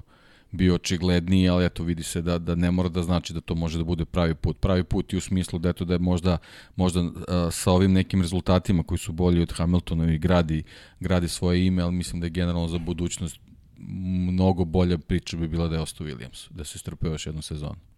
bio 0.54 0.76
očigledniji, 0.76 1.50
ali 1.50 1.66
eto 1.66 1.84
vidi 1.84 2.04
se 2.04 2.22
da 2.22 2.38
da 2.38 2.56
ne 2.56 2.72
mora 2.72 2.90
da 2.90 3.04
znači 3.04 3.34
da 3.34 3.42
to 3.42 3.56
može 3.56 3.78
da 3.78 3.84
bude 3.84 4.06
pravi 4.06 4.36
put. 4.36 4.60
Pravi 4.60 4.84
put 4.84 5.14
i 5.14 5.18
u 5.18 5.22
smislu 5.22 5.60
da 5.60 5.70
eto 5.70 5.86
da 5.86 5.94
je 5.94 6.00
možda 6.00 6.38
možda 6.76 7.02
uh, 7.02 7.14
sa 7.52 7.72
ovim 7.72 7.94
nekim 7.94 8.22
rezultatima 8.22 8.84
koji 8.84 8.98
su 8.98 9.12
bolji 9.12 9.42
od 9.42 9.54
Hamiltona 9.54 10.14
i 10.14 10.18
gradi 10.18 10.64
gradi 11.00 11.28
svoje 11.28 11.66
ime, 11.66 11.82
ali 11.82 11.92
mislim 11.92 12.22
da 12.22 12.26
je 12.26 12.30
generalno 12.30 12.68
za 12.68 12.78
budućnost 12.78 13.40
mnogo 13.78 14.66
bolja 14.66 14.98
priča 14.98 15.38
bi 15.38 15.48
bila 15.48 15.68
da 15.68 15.76
je 15.76 15.82
ostao 15.82 16.08
Williams, 16.08 16.52
da 16.52 16.64
se 16.64 16.80
strpe 16.80 17.08
još 17.08 17.26
jednu 17.26 17.42
sezonu. 17.42 17.93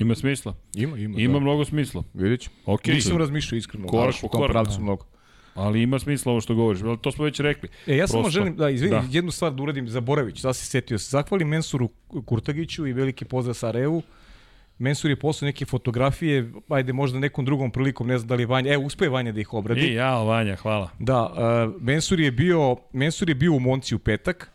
Ima 0.00 0.14
smisla. 0.14 0.54
Ima, 0.74 0.98
ima. 0.98 1.20
Ima 1.20 1.32
da. 1.32 1.40
mnogo 1.40 1.64
smisla. 1.64 2.02
Vidjet 2.14 2.40
ću. 2.40 2.50
Ok. 2.66 2.86
Nisam 2.86 3.16
razmišljao 3.16 3.56
iskreno. 3.56 3.86
Korak 3.86 4.14
po 4.20 4.28
korak, 4.28 4.50
pravcu 4.50 4.76
da. 4.76 4.82
mnogo. 4.82 5.04
Ali 5.54 5.82
ima 5.82 5.98
smisla 5.98 6.32
ovo 6.32 6.40
što 6.40 6.54
govoriš. 6.54 6.82
Ali 6.82 6.98
To 6.98 7.12
smo 7.12 7.24
već 7.24 7.40
rekli. 7.40 7.68
E, 7.86 7.96
ja 7.96 8.06
samo 8.06 8.30
želim, 8.30 8.56
da, 8.56 8.70
izvini, 8.70 8.90
Da. 8.90 9.00
da. 9.00 9.06
jednu 9.10 9.30
stvar 9.30 9.52
da 9.52 9.62
uradim, 9.62 9.88
zaboravit 9.88 10.38
sad 10.38 10.56
se 10.56 10.64
setio 10.64 10.98
se. 10.98 11.10
Zahvalim 11.10 11.48
Mensuru 11.48 11.88
Kurtagiću 12.24 12.86
i 12.86 12.92
veliki 12.92 13.24
pozdrav 13.24 13.54
Sarajevu. 13.54 14.02
Mensur 14.78 15.10
je 15.10 15.16
poslao 15.16 15.46
neke 15.46 15.64
fotografije, 15.64 16.52
ajde 16.68 16.92
možda 16.92 17.18
nekom 17.18 17.44
drugom 17.44 17.70
prilikom, 17.70 18.06
ne 18.06 18.18
znam 18.18 18.28
da 18.28 18.34
li 18.34 18.42
je 18.42 18.46
Vanja, 18.46 18.72
evo 18.72 18.84
uspe 18.84 19.08
Vanja 19.08 19.32
da 19.32 19.40
ih 19.40 19.54
obradi. 19.54 19.80
I 19.80 19.94
ja, 19.94 20.22
Vanja, 20.22 20.56
hvala. 20.56 20.90
Da, 20.98 21.22
uh, 21.22 21.82
Mensur 21.82 22.20
je 22.20 22.30
bio 22.30 22.76
Mensur 22.92 23.28
je 23.28 23.34
bio 23.34 23.52
u 23.52 23.60
Monci 23.60 23.94
u 23.94 23.98
petak 23.98 24.50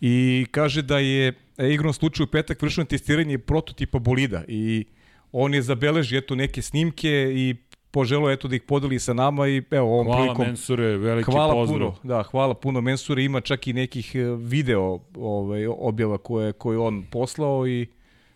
i 0.00 0.46
kaže 0.50 0.82
da 0.82 0.98
je 0.98 1.28
e, 1.58 1.68
igrom 1.70 1.92
slučaju 1.92 2.24
u 2.24 2.30
petak 2.30 2.62
vršeno 2.62 2.84
testiranje 2.84 3.38
prototipa 3.38 3.98
bolida 3.98 4.44
i 4.48 4.84
on 5.32 5.54
je 5.54 5.62
zabeležio 5.62 6.18
eto 6.18 6.34
neke 6.34 6.62
snimke 6.62 7.08
i 7.34 7.56
poželeo 7.90 8.30
eto 8.30 8.48
da 8.48 8.56
ih 8.56 8.62
podeli 8.62 8.98
sa 8.98 9.12
nama 9.12 9.48
i 9.48 9.62
evo 9.70 9.86
ovom 9.88 10.06
Hvala 10.06 10.20
prilikom 10.22 10.46
Mensure, 10.46 10.96
veliki 10.96 11.30
hvala 11.32 11.52
pozdrav. 11.54 11.78
puno. 11.78 11.96
Da, 12.04 12.22
hvala 12.22 12.54
puno 12.54 12.80
Mensure, 12.80 13.24
ima 13.24 13.40
čak 13.40 13.66
i 13.66 13.72
nekih 13.72 14.14
e, 14.14 14.18
video 14.38 14.98
ovaj 15.16 15.66
objava 15.68 16.18
koje 16.18 16.52
koje 16.52 16.78
on 16.78 17.04
poslao 17.10 17.68
i 17.68 17.86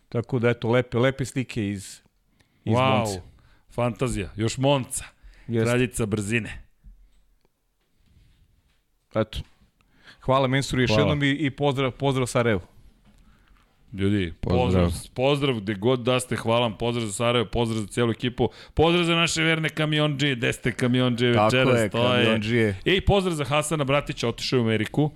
tako 0.09 0.39
da 0.39 0.49
eto 0.51 0.71
lepe 0.71 0.99
lepe 0.99 1.25
slike 1.25 1.69
iz 1.69 2.01
iz 2.65 2.75
Wow, 2.75 2.99
Monce. 2.99 3.21
fantazija. 3.71 4.31
Još 4.37 4.59
Monca, 4.59 5.05
Jeste. 5.49 5.69
kraljica 5.71 6.07
brzine. 6.07 6.63
Eto. 9.15 9.39
Hvala 10.25 10.49
Mensuru 10.49 10.83
još 10.83 10.91
Hvala. 10.91 11.03
jednom 11.03 11.23
i, 11.23 11.31
i 11.31 11.51
pozdrav 11.51 11.91
pozdrav 11.91 12.27
Sarajevo. 12.27 12.61
Ljudi, 13.93 14.33
Pozdrav. 14.41 14.63
pozdrav, 14.65 14.93
pozdrav 15.15 15.61
gde 15.61 15.75
god 15.75 16.01
da 16.01 16.21
ste, 16.21 16.37
hvala 16.37 16.61
vam, 16.61 16.79
pozdrav 16.79 17.07
za 17.07 17.13
Sarajevo, 17.13 17.49
pozdrav 17.53 17.81
za 17.81 17.87
cijelu 17.87 18.11
ekipu, 18.11 18.49
pozdrav 18.75 19.05
za 19.05 19.15
naše 19.15 19.43
verne 19.43 19.69
kamionđije, 19.69 20.35
gde 20.37 20.53
ste 20.53 20.73
kamionđije 20.73 21.31
večeras, 21.31 21.81
je, 21.81 21.89
to 21.89 22.15
je. 22.15 22.25
kamionđije. 22.25 22.77
I 22.85 23.01
pozdrav 23.01 23.35
za 23.35 23.45
Hasana 23.45 23.85
Bratića, 23.85 24.29
otišao 24.29 24.59
u 24.59 24.63
Ameriku, 24.63 25.11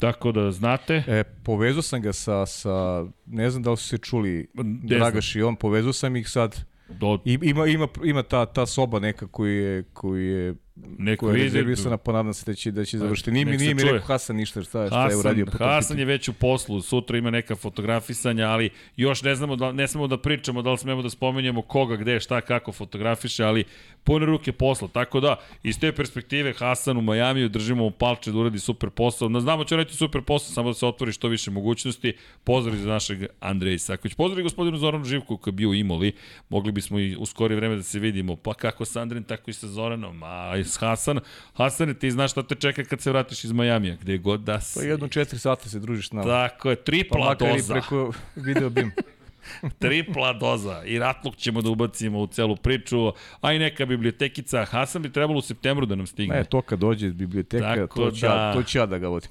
tako 0.00 0.32
da 0.32 0.50
znate. 0.50 1.02
E, 1.08 1.24
povezao 1.44 1.82
sam 1.82 2.02
ga 2.02 2.12
sa, 2.12 2.46
sa, 2.46 3.04
ne 3.26 3.50
znam 3.50 3.62
da 3.62 3.70
li 3.70 3.76
su 3.76 3.88
se 3.88 3.98
čuli, 3.98 4.46
Dragaš 4.82 5.36
i 5.36 5.42
on, 5.42 5.56
povezao 5.56 5.92
sam 5.92 6.16
ih 6.16 6.28
sad. 6.28 6.64
Do, 6.88 7.18
I, 7.24 7.38
ima, 7.42 7.66
ima, 7.66 7.88
ima 8.04 8.22
ta, 8.22 8.46
ta 8.46 8.66
soba 8.66 8.98
neka 8.98 9.26
koju 9.26 9.64
je, 9.64 9.82
koju 9.82 10.22
je 10.22 10.54
neko 10.98 11.26
koja 11.26 11.36
je 11.36 11.42
rezervisana, 11.42 11.96
pa 11.96 12.12
nadam 12.12 12.34
se 12.34 12.50
da 12.50 12.54
će, 12.54 12.70
da 12.70 12.84
će 12.84 12.98
završiti. 12.98 13.30
Nije 13.30 13.44
mi, 13.44 13.56
nije 13.56 13.74
mi 13.74 13.82
rekao 13.82 14.00
Hasan 14.00 14.36
ništa 14.36 14.62
šta, 14.62 14.68
šta 14.68 14.84
je 14.84 14.90
Hasan, 14.90 15.20
uradio 15.20 15.46
po 15.46 15.58
tom 15.58 15.66
Hasan 15.66 15.88
pitanju. 15.88 16.00
je 16.00 16.04
već 16.04 16.28
u 16.28 16.32
poslu, 16.32 16.82
sutra 16.82 17.18
ima 17.18 17.30
neka 17.30 17.56
fotografisanja, 17.56 18.48
ali 18.48 18.70
još 18.96 19.22
ne 19.22 19.34
znamo 19.34 19.56
da 19.56 19.72
ne 19.72 19.88
smemo 19.88 20.06
da 20.06 20.18
pričamo, 20.18 20.62
da 20.62 20.70
li 20.70 20.78
smemo 20.78 21.02
da 21.02 21.10
spomenjemo 21.10 21.62
koga, 21.62 21.96
gde, 21.96 22.20
šta, 22.20 22.40
kako 22.40 22.72
fotografiše, 22.72 23.44
ali 23.44 23.64
pune 24.04 24.26
ruke 24.26 24.52
posla. 24.52 24.88
Tako 24.88 25.20
da, 25.20 25.36
iz 25.62 25.80
te 25.80 25.92
perspektive 25.92 26.52
Hasan 26.52 26.96
u 26.96 27.02
Majamiju 27.02 27.48
držimo 27.48 27.86
u 27.86 27.90
palče 27.90 28.32
da 28.32 28.38
uradi 28.38 28.58
super 28.58 28.90
posao. 28.90 29.28
Ne 29.28 29.40
znamo 29.40 29.64
će 29.64 29.76
raditi 29.76 29.96
super 29.96 30.22
posao, 30.22 30.54
samo 30.54 30.68
da 30.68 30.74
se 30.74 30.86
otvori 30.86 31.12
što 31.12 31.28
više 31.28 31.50
mogućnosti. 31.50 32.12
Pozdrav 32.44 32.76
za 32.76 32.88
našeg 32.88 33.24
Andreja 33.40 33.74
Isaković. 33.74 34.14
Pozdrav 34.14 34.40
i 34.40 34.42
gospodinu 34.42 34.78
Zoranu 34.78 35.04
Živku 35.04 35.36
koji 35.36 35.52
je 35.52 35.56
bio 35.56 35.68
u 35.68 35.74
Imoli. 35.74 36.12
Mogli 36.48 36.72
bismo 36.72 36.98
i 36.98 37.16
u 37.16 37.26
skorije 37.26 37.56
vreme 37.56 37.76
da 37.76 37.82
se 37.82 37.98
vidimo. 37.98 38.36
Pa 38.36 38.54
kako 38.54 38.84
sa 38.84 39.00
Andrejem, 39.00 39.24
tako 39.24 39.50
i 39.50 39.54
sa 39.54 39.68
Zoranom. 39.68 40.22
A 40.22 40.56
Hasan. 40.76 41.20
Hasane, 41.54 41.94
ti 41.94 42.10
znaš 42.10 42.30
šta 42.30 42.42
te 42.42 42.54
čeka 42.54 42.84
kad 42.84 43.00
se 43.00 43.10
vratiš 43.10 43.44
iz 43.44 43.52
Majamija. 43.52 43.96
Gde 43.96 44.18
god 44.18 44.40
da 44.40 44.60
si. 44.60 44.78
Pa 44.78 44.84
jedno 44.84 45.08
četiri 45.08 45.38
sata 45.38 45.68
se 45.68 45.78
družiš 45.78 46.08
s 46.08 46.12
nama. 46.12 46.24
Tako 46.24 46.70
je, 46.70 46.76
pa 46.76 46.82
tripla 46.82 47.32
i 47.32 47.36
doza. 47.38 47.74
preko 47.74 48.12
video 48.46 48.70
bim. 48.70 48.92
Tripla 49.78 50.32
doza. 50.32 50.82
I 50.84 50.98
ratluk 50.98 51.36
ćemo 51.36 51.62
da 51.62 51.70
ubacimo 51.70 52.18
u 52.20 52.26
celu 52.26 52.56
priču. 52.56 53.12
A 53.40 53.52
i 53.52 53.58
neka 53.58 53.86
bibliotekica. 53.86 54.64
Hasan 54.64 55.02
bi 55.02 55.12
trebalo 55.12 55.38
u 55.38 55.42
septembru 55.42 55.86
da 55.86 55.94
nam 55.94 56.06
stigne. 56.06 56.34
Ne, 56.36 56.44
to 56.44 56.62
kad 56.62 56.78
dođe 56.78 57.10
biblioteka, 57.10 57.74
Tako 57.76 58.00
to 58.00 58.10
ću, 58.10 58.20
da- 58.20 58.26
ja, 58.26 58.52
to 58.54 58.62
ću 58.62 58.78
ja 58.78 58.86
da 58.86 58.98
ga 58.98 59.08
vodim. 59.08 59.30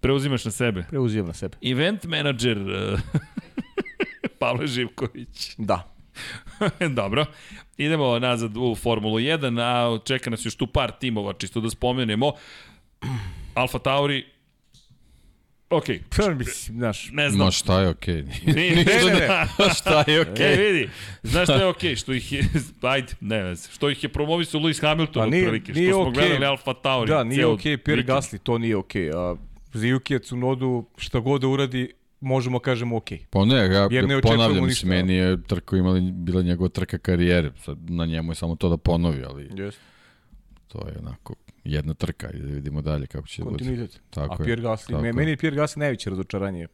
Preuzimaš 0.00 0.44
na 0.44 0.50
sebe. 0.50 0.84
Preuzimam 0.88 1.26
na 1.26 1.32
sebe. 1.32 1.56
Event 1.62 2.04
manager 2.04 2.58
Pavle 4.38 4.66
Živković. 4.66 5.54
Da. 5.58 5.95
Dobro. 6.96 7.24
Idemo 7.76 8.18
nazad 8.18 8.56
u 8.56 8.74
Formulu 8.74 9.18
1, 9.18 9.60
a 9.60 9.98
čeka 10.04 10.30
nas 10.30 10.44
još 10.44 10.54
tu 10.54 10.66
par 10.66 10.92
timova, 11.00 11.32
čisto 11.32 11.60
da 11.60 11.70
spomenemo. 11.70 12.32
Alfa 13.54 13.78
Tauri, 13.78 14.24
ok, 15.70 15.84
Pa, 16.16 16.30
mislim, 16.34 16.78
znaš, 16.78 17.10
ne 17.12 17.30
znam. 17.30 17.46
Ma 17.46 17.50
šta 17.50 17.80
je 17.80 17.88
okej? 17.88 18.22
Nije, 18.46 18.76
ne, 18.76 18.84
ne, 18.84 19.28
ne. 19.58 19.74
šta 19.78 20.04
je 20.06 20.20
okej? 20.20 20.52
E, 20.54 20.72
vidi, 20.72 20.88
znaš 21.22 21.44
šta 21.44 21.54
je 21.54 21.66
okej, 21.66 21.96
što 21.96 22.12
ih 22.12 22.32
je, 22.32 22.44
ajde, 22.82 23.12
ne 23.20 23.42
veze, 23.42 23.68
što 23.72 23.90
ih 23.90 24.02
je 24.04 24.08
promovisao 24.08 24.60
Lewis 24.60 24.80
Hamilton 24.80 25.22
Pa 25.22 25.26
nije- 25.26 25.42
otprilike, 25.42 25.72
što 25.72 25.80
nije 25.80 25.92
smo 25.92 26.02
okej. 26.02 26.12
gledali 26.12 26.46
Alfa 26.46 26.74
Tauri. 26.74 27.08
Da, 27.08 27.24
nije 27.24 27.46
okej, 27.46 27.72
okay, 27.72 27.76
Pierre. 27.76 28.02
Gasly, 28.02 28.38
to 28.38 28.58
nije 28.58 28.76
okej. 28.76 29.02
Okay. 29.10 29.16
A 29.16 29.36
Zijuki 29.74 30.18
Tsunodu, 30.18 30.84
šta 30.96 31.18
god 31.20 31.40
da 31.40 31.48
uradi, 31.48 31.92
možemo 32.26 32.58
kažemo 32.58 32.96
okej. 32.96 33.18
Okay. 33.18 33.26
Pa 33.30 33.44
ne, 33.44 33.56
ja 33.56 33.88
Jer 33.90 34.08
ne 34.08 34.20
ponavljam, 34.20 34.50
ništa. 34.50 34.66
mislim, 34.66 34.90
meni 34.90 35.14
je 35.14 35.42
trka 35.42 35.76
imala, 35.76 36.00
bila 36.12 36.42
njegova 36.42 36.68
trka 36.68 36.98
karijere, 36.98 37.52
sad 37.64 37.90
na 37.90 38.06
njemu 38.06 38.30
je 38.32 38.34
samo 38.34 38.56
to 38.56 38.68
da 38.68 38.76
ponovi, 38.76 39.24
ali 39.24 39.48
Yes. 39.48 39.74
to 40.68 40.88
je 40.88 40.98
onako 40.98 41.34
jedna 41.64 41.94
trka 41.94 42.30
i 42.30 42.38
da 42.38 42.46
vidimo 42.46 42.82
dalje 42.82 43.06
kako 43.06 43.28
će 43.28 43.42
da 43.42 43.50
bude. 43.50 43.88
Tako 44.10 44.34
A 44.34 44.44
Pierre 44.44 44.62
Gasly, 44.62 44.90
tako 44.90 45.02
meni 45.02 45.30
je 45.30 45.36
Pierre 45.36 45.56
Gasly 45.56 45.78
najveće 45.78 46.10
razočaranje. 46.10 46.66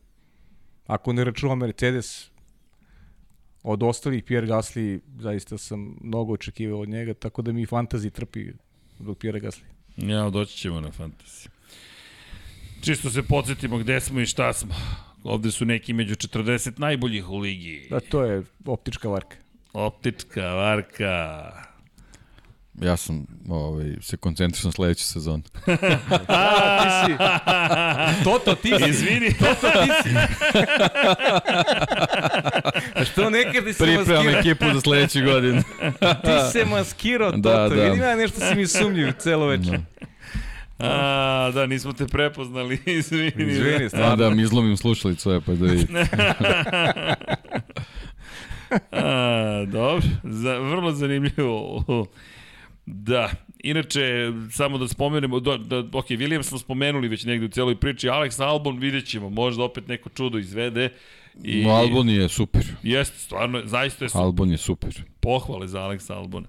Ako 0.87 1.13
ne 1.13 1.25
računamo 1.25 1.57
Mercedes, 1.67 2.31
od 3.63 3.83
ostalih 3.83 4.25
Pierre 4.25 4.47
Gasly 4.47 5.01
zaista 5.19 5.59
sam 5.59 5.97
mnogo 6.01 6.33
očekivao 6.33 6.81
od 6.81 6.89
njega, 6.89 7.15
tako 7.15 7.43
da 7.43 7.53
mi 7.53 7.67
fantazi 7.67 8.11
trpi 8.11 8.47
zbog 8.99 9.19
Pierre 9.19 9.41
Gasly. 9.41 9.65
Ja, 9.97 10.31
doći 10.31 10.57
ćemo 10.57 10.81
na 10.81 10.91
fantaziju. 10.91 11.51
Čisto 12.81 13.11
se 13.11 13.23
podsjetimo 13.23 13.79
gde 13.79 14.01
smo 14.01 14.21
i 14.21 14.27
šta 14.27 14.53
smo. 14.53 14.75
Ovde 15.25 15.51
su 15.51 15.65
neki 15.65 15.93
među 15.93 16.15
40 16.15 16.81
najboljih 16.81 17.29
u 17.31 17.39
ligi. 17.39 17.87
Da, 17.91 18.01
to 18.01 18.25
je 18.25 18.43
optička 18.67 19.09
varka. 19.09 19.37
Optička, 19.73 20.43
varka. 20.55 21.43
Ja 22.81 22.97
sam 22.97 23.27
ovaj, 23.49 23.95
se 24.01 24.17
koncentrišao 24.17 24.69
na 24.69 24.73
sledeću 24.73 25.05
sezonu. 25.05 25.43
A, 26.29 27.07
ti 27.07 27.13
si... 27.13 27.19
Toto, 28.25 28.55
ti 28.55 28.73
si. 28.85 28.91
Izvini. 28.91 29.35
Toto, 29.39 29.71
ti 29.71 29.91
si. 30.03 30.15
A 32.95 33.05
što 33.05 33.31
nekad 33.31 33.65
ti 33.65 33.73
se 33.73 33.85
Pripremam 33.85 34.25
maskirao? 34.25 34.41
ekipu 34.41 34.65
za 34.75 34.81
sledeću 34.81 35.19
godinu. 35.25 35.63
Ti 36.01 36.53
se 36.53 36.65
maskirao, 36.65 37.31
Toto. 37.31 37.41
Da, 37.43 37.69
da. 37.69 37.83
Vidim 37.85 38.03
ja 38.03 38.17
nešto 38.17 38.41
si 38.41 38.55
mi 38.55 38.67
sumnjiv 38.67 39.13
celo 39.19 39.47
večer. 39.47 39.81
A, 40.79 41.51
da, 41.55 41.67
nismo 41.67 41.93
te 41.93 42.07
prepoznali, 42.07 42.79
izvini. 42.99 43.33
Izvini, 43.53 43.89
stvarno. 43.93 44.17
da, 44.17 44.31
mi 44.31 44.43
izlomim 44.43 44.77
slušalicu, 44.77 45.31
je, 45.31 45.41
pa 45.41 45.53
da 45.53 45.67
vidite. 45.67 45.93
A, 48.93 49.65
dobro, 49.69 50.03
za, 50.25 50.59
vrlo 50.59 50.93
zanimljivo. 50.93 51.85
Da, 52.87 53.31
inače, 53.59 54.33
samo 54.51 54.79
da 54.79 54.89
spomenemo, 54.89 55.41
da, 55.41 55.57
da, 55.57 55.79
ok, 55.79 56.07
Williams 56.07 56.43
smo 56.43 56.59
spomenuli 56.59 57.09
već 57.09 57.25
negde 57.25 57.47
u 57.47 57.49
celoj 57.49 57.77
priči, 57.77 58.09
Alex 58.09 58.43
Albon 58.43 58.79
vidjet 58.79 59.07
ćemo, 59.07 59.31
možda 59.31 59.65
opet 59.65 59.89
neko 59.89 60.09
čudo 60.09 60.39
izvede. 60.39 60.89
I... 61.43 61.65
Albon 61.69 62.09
je 62.09 62.29
super. 62.29 62.65
Jeste, 62.83 63.19
stvarno, 63.19 63.63
zaista 63.65 64.05
je 64.05 64.09
su 64.09 64.19
Albon 64.19 64.51
je 64.51 64.59
super. 64.59 65.03
pohvale 65.21 65.69
za 65.69 65.81
Alex 65.81 66.13
Albona. 66.13 66.49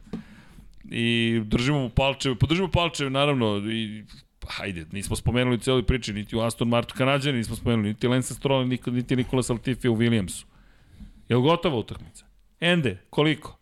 I 0.86 1.06
držimo 1.46 1.80
mu 1.80 1.90
palčeve, 1.90 2.36
podržimo 2.36 2.68
palčeve, 2.68 3.10
naravno, 3.10 3.58
i 3.58 4.04
hajde, 4.48 4.86
nismo 4.92 5.16
spomenuli 5.16 5.56
u 5.56 5.60
celoj 5.60 5.84
priči, 5.84 6.14
niti 6.14 6.36
u 6.36 6.42
Aston 6.42 6.68
Martin 6.68 6.98
Kanadjani 6.98 7.38
nismo 7.38 7.56
spomenuli, 7.56 7.88
niti 7.88 8.08
Lance 8.08 8.34
Stroll, 8.34 8.68
niti, 8.68 8.92
niti 8.92 9.16
Nikola 9.16 9.44
Saltifi 9.44 9.88
u 9.88 9.96
Williamsu. 9.96 10.46
Je 11.30 11.36
li 11.36 11.42
gotova 11.42 11.78
utakmica? 11.78 12.26
Ende, 12.60 12.98
koliko? 13.10 13.58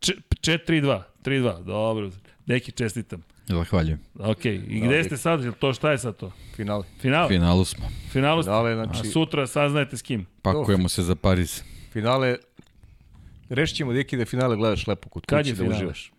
Če- 0.00 0.16
4-3-2, 0.40 1.02
3-2, 1.22 1.64
dobro. 1.64 2.10
Neki 2.46 2.72
čestitam. 2.72 3.22
Zahvaljujem. 3.46 4.00
Ok, 4.18 4.44
i 4.44 4.80
gde 4.80 5.04
ste 5.04 5.16
sad? 5.16 5.44
Jel 5.44 5.52
to 5.52 5.72
šta 5.72 5.90
je 5.90 5.98
sad 5.98 6.16
to? 6.16 6.32
Finale. 6.56 6.84
Final? 7.00 7.28
Finalu 7.28 7.64
smo. 7.64 7.88
Finalu 8.10 8.42
ste? 8.42 8.48
Finale, 8.48 8.70
A 8.72 8.84
znači, 8.84 9.08
sutra 9.08 9.46
saznajete 9.46 9.96
s 9.96 10.02
kim? 10.02 10.26
Pakujemo 10.42 10.88
se 10.88 11.02
za 11.02 11.14
Pariz. 11.14 11.62
finale, 11.92 12.36
rešit 13.48 13.76
ćemo 13.76 13.92
deki 13.92 14.16
da 14.16 14.24
finale 14.24 14.56
gledaš 14.56 14.86
lepo 14.86 15.08
kod 15.08 15.26
kuće 15.26 15.52
da 15.54 15.64
uživaš. 15.64 16.12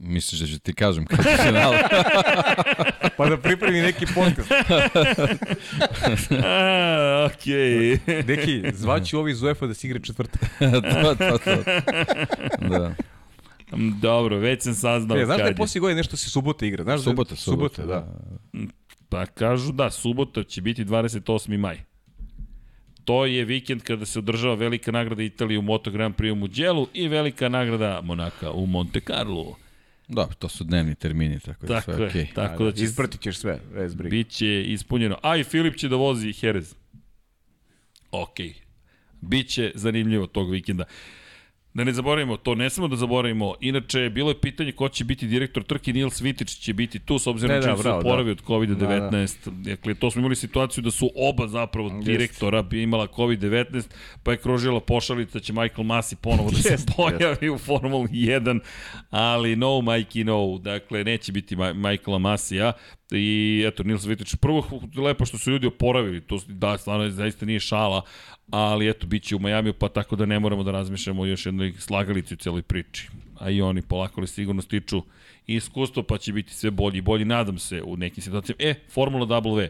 Misliš 0.00 0.40
da 0.40 0.46
ću 0.46 0.58
ti 0.58 0.72
kažem 0.72 1.06
kad 1.06 1.26
je 1.26 1.36
final? 1.36 1.72
Pa 3.16 3.28
da 3.28 3.36
pripremi 3.36 3.80
neki 3.80 4.06
podcast. 4.14 4.50
Okej. 7.26 7.98
Deki, 8.22 8.62
zvaću 8.74 9.18
ovi 9.18 9.30
iz 9.32 9.42
UEFA 9.42 9.66
da 9.66 9.74
se 9.74 9.86
igre 9.86 10.00
četvrtak. 10.00 10.40
to, 11.02 11.14
to, 11.14 11.38
to. 11.38 11.56
Da. 12.68 12.94
Dobro, 14.00 14.38
već 14.38 14.62
sam 14.62 14.74
saznao 14.74 15.18
E, 15.18 15.24
znaš 15.24 15.36
da 15.36 15.42
kad 15.42 15.46
je 15.46 15.52
je. 15.52 15.56
poslije 15.56 15.80
godine 15.80 15.96
nešto 15.96 16.16
se 16.16 16.30
subota 16.30 16.66
igra? 16.66 16.84
Znaš 16.84 17.00
Subota, 17.00 17.30
da, 17.30 17.36
subota, 17.36 17.86
da. 17.86 18.06
Pa 19.08 19.26
kažu 19.26 19.72
da, 19.72 19.90
subota 19.90 20.42
će 20.42 20.62
biti 20.62 20.84
28. 20.84 21.56
maj. 21.58 21.80
To 23.08 23.26
je 23.26 23.44
vikend 23.44 23.82
kada 23.82 24.06
se 24.06 24.18
održava 24.18 24.54
velika 24.54 24.92
nagrada 24.92 25.22
Italije 25.22 25.58
u 25.58 25.62
Moto 25.62 25.90
Grand 25.90 26.14
Prix 26.14 26.32
u 26.32 26.36
Mugello 26.36 26.86
i 26.94 27.08
velika 27.08 27.48
nagrada 27.48 28.00
Monaka 28.04 28.50
u 28.52 28.66
Monte 28.66 29.00
Carlo. 29.00 29.56
Da, 30.08 30.26
to 30.26 30.48
su 30.48 30.64
dnevni 30.64 30.94
termini, 30.94 31.40
tako 31.40 31.66
da 31.66 31.74
Tako 31.74 31.92
sve 31.92 32.04
je, 32.04 32.08
okej. 32.08 32.26
tako 32.34 32.64
da 32.64 32.72
će 32.72 32.84
Izpratit 32.84 33.20
ćeš 33.20 33.36
sve, 33.36 33.60
bez 33.74 33.94
briga. 33.94 34.10
Biće 34.10 34.64
ispunjeno. 34.64 35.18
A 35.22 35.36
i 35.36 35.44
Filip 35.44 35.76
će 35.76 35.88
da 35.88 35.96
vozi 35.96 36.34
Jerez. 36.42 36.74
Ok. 38.10 38.36
Biće 39.20 39.72
zanimljivo 39.74 40.26
tog 40.26 40.50
vikenda. 40.50 40.84
Da 41.74 41.84
ne 41.84 41.92
zaboravimo, 41.92 42.36
to 42.36 42.54
ne 42.54 42.70
smemo 42.70 42.88
da 42.88 42.96
zaboravimo. 42.96 43.54
Inače, 43.60 44.10
bilo 44.10 44.30
je 44.30 44.40
pitanje 44.40 44.72
ko 44.72 44.88
će 44.88 45.04
biti 45.04 45.26
direktor 45.26 45.62
trke, 45.62 45.92
Nils 45.92 46.20
Vitić 46.20 46.58
će 46.58 46.72
biti 46.72 46.98
tu, 46.98 47.18
s 47.18 47.26
obzirom 47.26 47.54
Ne, 47.54 47.60
da 47.60 47.66
da, 47.66 47.72
će 47.72 47.76
se 47.76 47.82
bravo, 47.82 48.00
oporavi 48.00 48.26
da. 48.26 48.32
od 48.32 48.42
COVID-19. 48.42 49.50
Dakle, 49.50 49.94
to 49.94 50.10
smo 50.10 50.20
imali 50.20 50.36
situaciju 50.36 50.82
da 50.82 50.90
su 50.90 51.10
oba 51.16 51.46
zapravo 51.48 51.88
Jeste. 51.88 52.12
direktora 52.12 52.62
bi 52.62 52.82
imala 52.82 53.06
COVID-19, 53.06 53.82
pa 54.22 54.30
je 54.30 54.36
krožila 54.36 54.80
pošalica 54.80 55.32
da 55.32 55.40
će 55.40 55.52
Michael 55.52 55.84
Masi 55.84 56.16
ponovo 56.16 56.50
da 56.50 56.56
se 56.56 56.68
Jeste, 56.70 56.92
pojavi 56.96 57.50
u 57.50 57.58
Formuli 57.58 58.08
1, 58.08 58.60
ali 59.10 59.56
no, 59.56 59.68
Mikey, 59.68 60.24
no. 60.24 60.58
Dakle, 60.58 61.04
neće 61.04 61.32
biti 61.32 61.56
Ma 61.56 61.72
Michaela 61.72 62.18
Masija. 62.18 62.72
I 63.10 63.64
eto, 63.66 63.82
Nils 63.82 64.04
Vitić, 64.04 64.34
prvo 64.34 64.80
lepo 64.96 65.26
što 65.26 65.38
su 65.38 65.50
ljudi 65.50 65.66
oporavili, 65.66 66.20
to 66.20 66.40
da, 66.46 66.78
stvarno 66.78 67.10
zaista 67.10 67.46
nije 67.46 67.60
šala, 67.60 68.02
ali 68.50 68.88
eto, 68.88 69.06
bit 69.06 69.22
će 69.22 69.36
u 69.36 69.38
Majamiju, 69.38 69.72
pa 69.72 69.88
tako 69.88 70.16
da 70.16 70.26
ne 70.26 70.38
moramo 70.40 70.62
da 70.62 70.70
razmišljamo 70.70 71.22
o 71.22 71.26
još 71.26 71.46
jednoj 71.46 71.72
slagalici 71.72 72.34
u 72.34 72.36
celoj 72.36 72.62
priči. 72.62 73.08
A 73.38 73.50
i 73.50 73.62
oni 73.62 73.82
polako 73.82 74.20
li 74.20 74.26
sigurno 74.26 74.62
stiču 74.62 75.02
iskustvo, 75.46 76.02
pa 76.02 76.18
će 76.18 76.32
biti 76.32 76.54
sve 76.54 76.70
bolji 76.70 76.98
i 76.98 77.02
bolji, 77.02 77.24
nadam 77.24 77.58
se, 77.58 77.82
u 77.82 77.96
nekim 77.96 78.22
situacijama. 78.22 78.58
E, 78.60 78.74
Formula 78.90 79.26
W, 79.26 79.68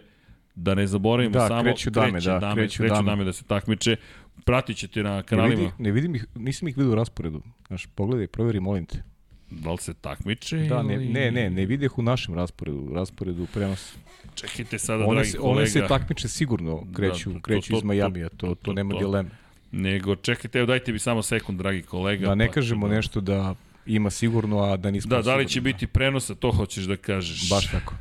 da 0.54 0.74
ne 0.74 0.86
zaboravimo 0.86 1.32
Da, 1.32 1.48
samo 1.48 1.62
kreću 1.62 1.90
dame, 1.90 2.10
kreće 2.12 2.30
da, 2.30 2.38
dame, 2.38 2.54
kreću 2.54 2.78
kreću 2.78 2.94
dame. 2.94 3.06
dame 3.06 3.24
da 3.24 3.32
se 3.32 3.44
takmiče. 3.44 3.96
Pratit 4.44 4.76
ćete 4.76 5.02
na 5.02 5.16
Ne, 5.16 5.22
kanalima. 5.22 5.54
vidi, 5.56 5.72
ne 5.78 5.92
vidim 5.92 6.14
ih, 6.14 6.26
nisam 6.34 6.68
ih 6.68 6.76
vidio 6.76 6.92
u 6.92 6.94
rasporedu. 6.94 7.42
Znaš, 7.68 7.86
pogledaj, 7.86 8.26
proveri, 8.26 8.60
molim 8.60 8.86
te. 8.86 9.02
Da 9.50 9.70
li 9.72 9.78
se 9.78 9.94
takmiče? 9.94 10.56
Da, 10.58 10.82
ne, 10.82 10.96
ne, 10.98 11.30
ne, 11.30 11.50
ne 11.50 11.66
videh 11.66 11.98
u 11.98 12.02
našem 12.02 12.34
rasporedu, 12.34 12.90
rasporedu 12.94 13.46
prenosa. 13.54 13.94
Čekajte 14.40 14.78
sada, 14.78 15.04
One, 15.04 15.14
dragi 15.14 15.30
se, 15.30 15.38
kolega. 15.38 15.52
one 15.52 15.66
se 15.66 15.86
takmiče 15.88 16.28
sigurno, 16.28 16.86
kreću, 16.94 17.28
Da, 17.28 17.34
to- 17.34 17.42
kreću 17.42 17.70
to- 17.70 17.76
iz 17.76 17.82
Majamija, 17.84 18.28
to, 18.28 18.36
to, 18.38 18.54
to- 18.54 18.72
nema 18.72 18.90
to. 18.90 18.98
dileme. 18.98 19.30
Nego, 19.72 20.16
čekajte, 20.16 20.58
evo 20.58 20.66
dajte 20.66 20.92
mi 20.92 20.98
samo 20.98 21.22
sekund, 21.22 21.58
dragi 21.58 21.82
kolega. 21.82 22.26
Da 22.26 22.34
ne 22.34 22.46
pa 22.46 22.52
kažemo 22.52 22.80
ćemo- 22.80 22.94
nešto 22.94 23.20
da 23.20 23.54
ima 23.86 24.10
sigurno, 24.10 24.58
a 24.60 24.76
da 24.76 24.90
nismo 24.90 25.08
Da, 25.08 25.22
da 25.22 25.36
li 25.36 25.44
će 25.44 25.52
sigurni. 25.52 25.72
biti 25.72 25.86
prenosa, 25.86 26.34
to 26.34 26.52
hoćeš 26.52 26.84
da 26.84 26.96
kažeš. 26.96 27.50
Baš 27.50 27.66
tako. 27.66 27.94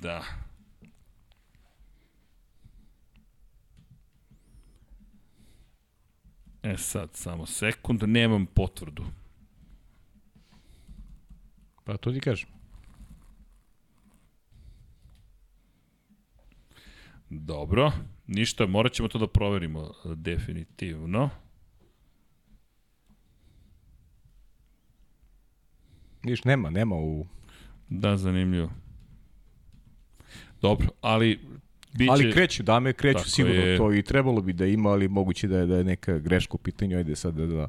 Da. 0.00 0.22
E 6.62 6.76
sad, 6.78 7.08
samo 7.12 7.46
sekund, 7.46 8.02
nemam 8.02 8.46
potvrdu. 8.46 9.04
Pa 11.84 11.96
to 11.96 12.12
ti 12.12 12.20
kažem. 12.20 12.48
Dobro, 17.34 17.92
ništa, 18.26 18.66
morat 18.66 18.92
ćemo 18.92 19.08
to 19.08 19.18
da 19.18 19.26
proverimo 19.26 19.80
e, 19.80 20.08
definitivno. 20.14 21.30
Viš, 26.22 26.44
nema, 26.44 26.70
nema 26.70 26.96
u... 26.96 27.26
Da, 27.88 28.16
zanimljivo. 28.16 28.70
Dobro, 30.62 30.88
ali 31.00 31.40
biće... 31.92 32.10
Ali 32.10 32.32
kreću, 32.32 32.62
dame 32.62 32.92
kreću 32.92 33.18
Tako 33.18 33.28
sigurno 33.28 33.60
je. 33.60 33.78
to 33.78 33.94
i 33.94 34.02
trebalo 34.02 34.40
bi 34.40 34.52
da 34.52 34.66
ima, 34.66 34.90
ali 34.90 35.08
moguće 35.08 35.48
da 35.48 35.58
je, 35.58 35.66
da 35.66 35.76
je 35.76 35.84
neka 35.84 36.18
greška 36.18 36.54
u 36.54 36.58
pitanju, 36.58 36.96
ajde 36.96 37.16
sad 37.16 37.34
da, 37.34 37.46
da 37.46 37.68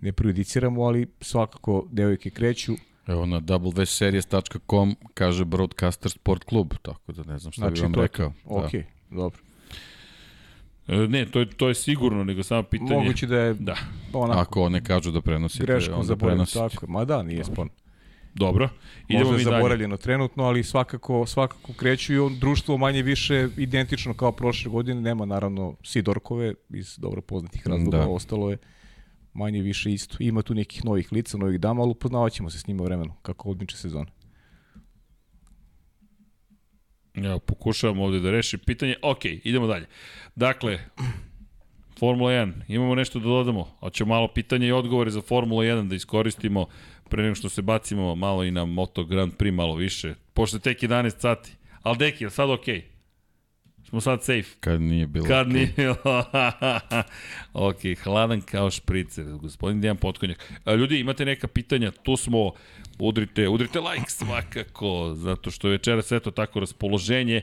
ne 0.00 0.12
prejudiciramo, 0.12 0.82
ali 0.82 1.06
svakako 1.20 1.88
devojke 1.90 2.30
kreću. 2.30 2.72
Evo 3.06 3.26
na 3.26 3.40
wseries.com 3.40 4.94
kaže 5.14 5.44
Broadcaster 5.44 6.10
Sport 6.10 6.44
Club, 6.44 6.74
tako 6.82 7.12
da 7.12 7.22
ne 7.24 7.38
znam 7.38 7.52
šta 7.52 7.60
Znači, 7.60 7.74
bi 7.74 7.80
vam 7.80 7.92
to 7.92 8.00
je 8.00 8.02
rekao. 8.02 8.32
Ok, 8.46 8.70
dobro. 9.10 9.38
E, 10.88 10.96
Ne, 10.96 11.26
to 11.26 11.40
je, 11.40 11.46
to 11.46 11.68
je 11.68 11.74
sigurno, 11.74 12.24
nego 12.24 12.42
samo 12.42 12.62
pitanje... 12.62 12.90
Moguće 12.92 13.26
da 13.26 13.38
je 13.38 13.54
Da, 13.54 13.76
onako 14.12 14.40
Ako 14.40 14.62
one 14.62 14.84
kažu 14.84 15.10
da 15.10 15.20
prenosite, 15.20 15.64
greškom 15.64 16.00
onda 16.00 16.16
prenosite. 16.16 16.58
Tako, 16.58 16.86
ma 16.86 17.04
da, 17.04 17.22
nije 17.22 17.44
sporno. 17.44 17.72
dobro. 18.34 18.68
Idemo 19.08 19.24
Možda 19.24 19.38
je 19.38 19.44
dalje. 19.44 19.56
zaboravljeno 19.56 19.96
trenutno, 19.96 20.44
ali 20.44 20.64
svakako, 20.64 21.26
svakako 21.26 21.72
kreću 21.72 22.12
i 22.12 22.18
on, 22.18 22.38
društvo 22.38 22.76
manje 22.78 23.02
više 23.02 23.48
identično 23.56 24.14
kao 24.14 24.32
prošle 24.32 24.70
godine. 24.70 25.00
Nema 25.00 25.24
naravno 25.24 25.74
Sidorkove 25.84 26.54
iz 26.70 26.98
dobro 26.98 27.20
poznatih 27.20 27.66
razloga, 27.66 27.98
Da. 27.98 28.08
ostalo 28.08 28.50
je 28.50 28.58
manje 29.32 29.62
više 29.62 29.92
isto. 29.92 30.16
Ima 30.20 30.42
tu 30.42 30.54
nekih 30.54 30.84
novih 30.84 31.12
lica, 31.12 31.38
novih 31.38 31.60
dama, 31.60 31.82
ali 31.82 31.90
upoznavat 31.90 32.32
ćemo 32.32 32.50
se 32.50 32.58
s 32.58 32.66
njima 32.66 32.84
vremenom, 32.84 33.16
kako 33.22 33.50
odmiče 33.50 33.76
sezona. 33.76 34.10
Evo, 37.14 37.38
pokušavam 37.38 38.00
ovde 38.00 38.20
da 38.20 38.30
rešim 38.30 38.60
pitanje. 38.66 38.96
Ok, 39.02 39.24
idemo 39.24 39.66
dalje. 39.66 39.86
Dakle, 40.36 40.78
Formula 41.98 42.30
1, 42.30 42.52
imamo 42.68 42.94
nešto 42.94 43.18
da 43.18 43.24
dodamo. 43.24 43.64
Hoćemo 43.80 44.14
malo 44.14 44.28
pitanja 44.28 44.66
i 44.66 44.72
odgovore 44.72 45.10
za 45.10 45.20
Formula 45.20 45.64
1 45.64 45.88
da 45.88 45.94
iskoristimo 45.94 46.66
pre 47.08 47.22
nego 47.22 47.34
što 47.34 47.48
se 47.48 47.62
bacimo 47.62 48.14
malo 48.14 48.44
i 48.44 48.50
na 48.50 48.64
Moto 48.64 49.04
Grand 49.04 49.32
Prix 49.32 49.52
malo 49.52 49.74
više. 49.74 50.14
Pošto 50.34 50.56
je 50.56 50.60
tek 50.60 50.80
11 50.80 51.20
sati. 51.20 51.52
Ali 51.82 51.98
deki, 51.98 52.24
je 52.24 52.30
sad 52.30 52.50
ok? 52.50 52.64
Smo 53.92 54.00
sad 54.00 54.22
safe. 54.22 54.48
Kad 54.60 54.80
nije 54.80 55.06
bilo. 55.06 55.26
Kad 55.26 55.46
okej. 55.46 55.54
nije 55.54 55.72
bilo. 55.76 56.24
ok, 57.68 57.76
hladan 58.02 58.40
kao 58.40 58.70
špricer, 58.70 59.24
gospodin 59.24 59.80
Dejan 59.80 59.96
Potkonjak. 59.96 60.52
A, 60.64 60.74
Ljudi, 60.74 61.00
imate 61.00 61.24
neka 61.24 61.48
pitanja, 61.48 61.90
tu 61.90 62.16
smo, 62.16 62.52
udrite, 62.98 63.48
udrite 63.48 63.80
like 63.80 64.10
svakako, 64.10 65.14
zato 65.14 65.50
što 65.50 65.68
je 65.68 65.72
večeras 65.72 66.12
eto 66.12 66.30
tako 66.30 66.60
raspoloženje. 66.60 67.40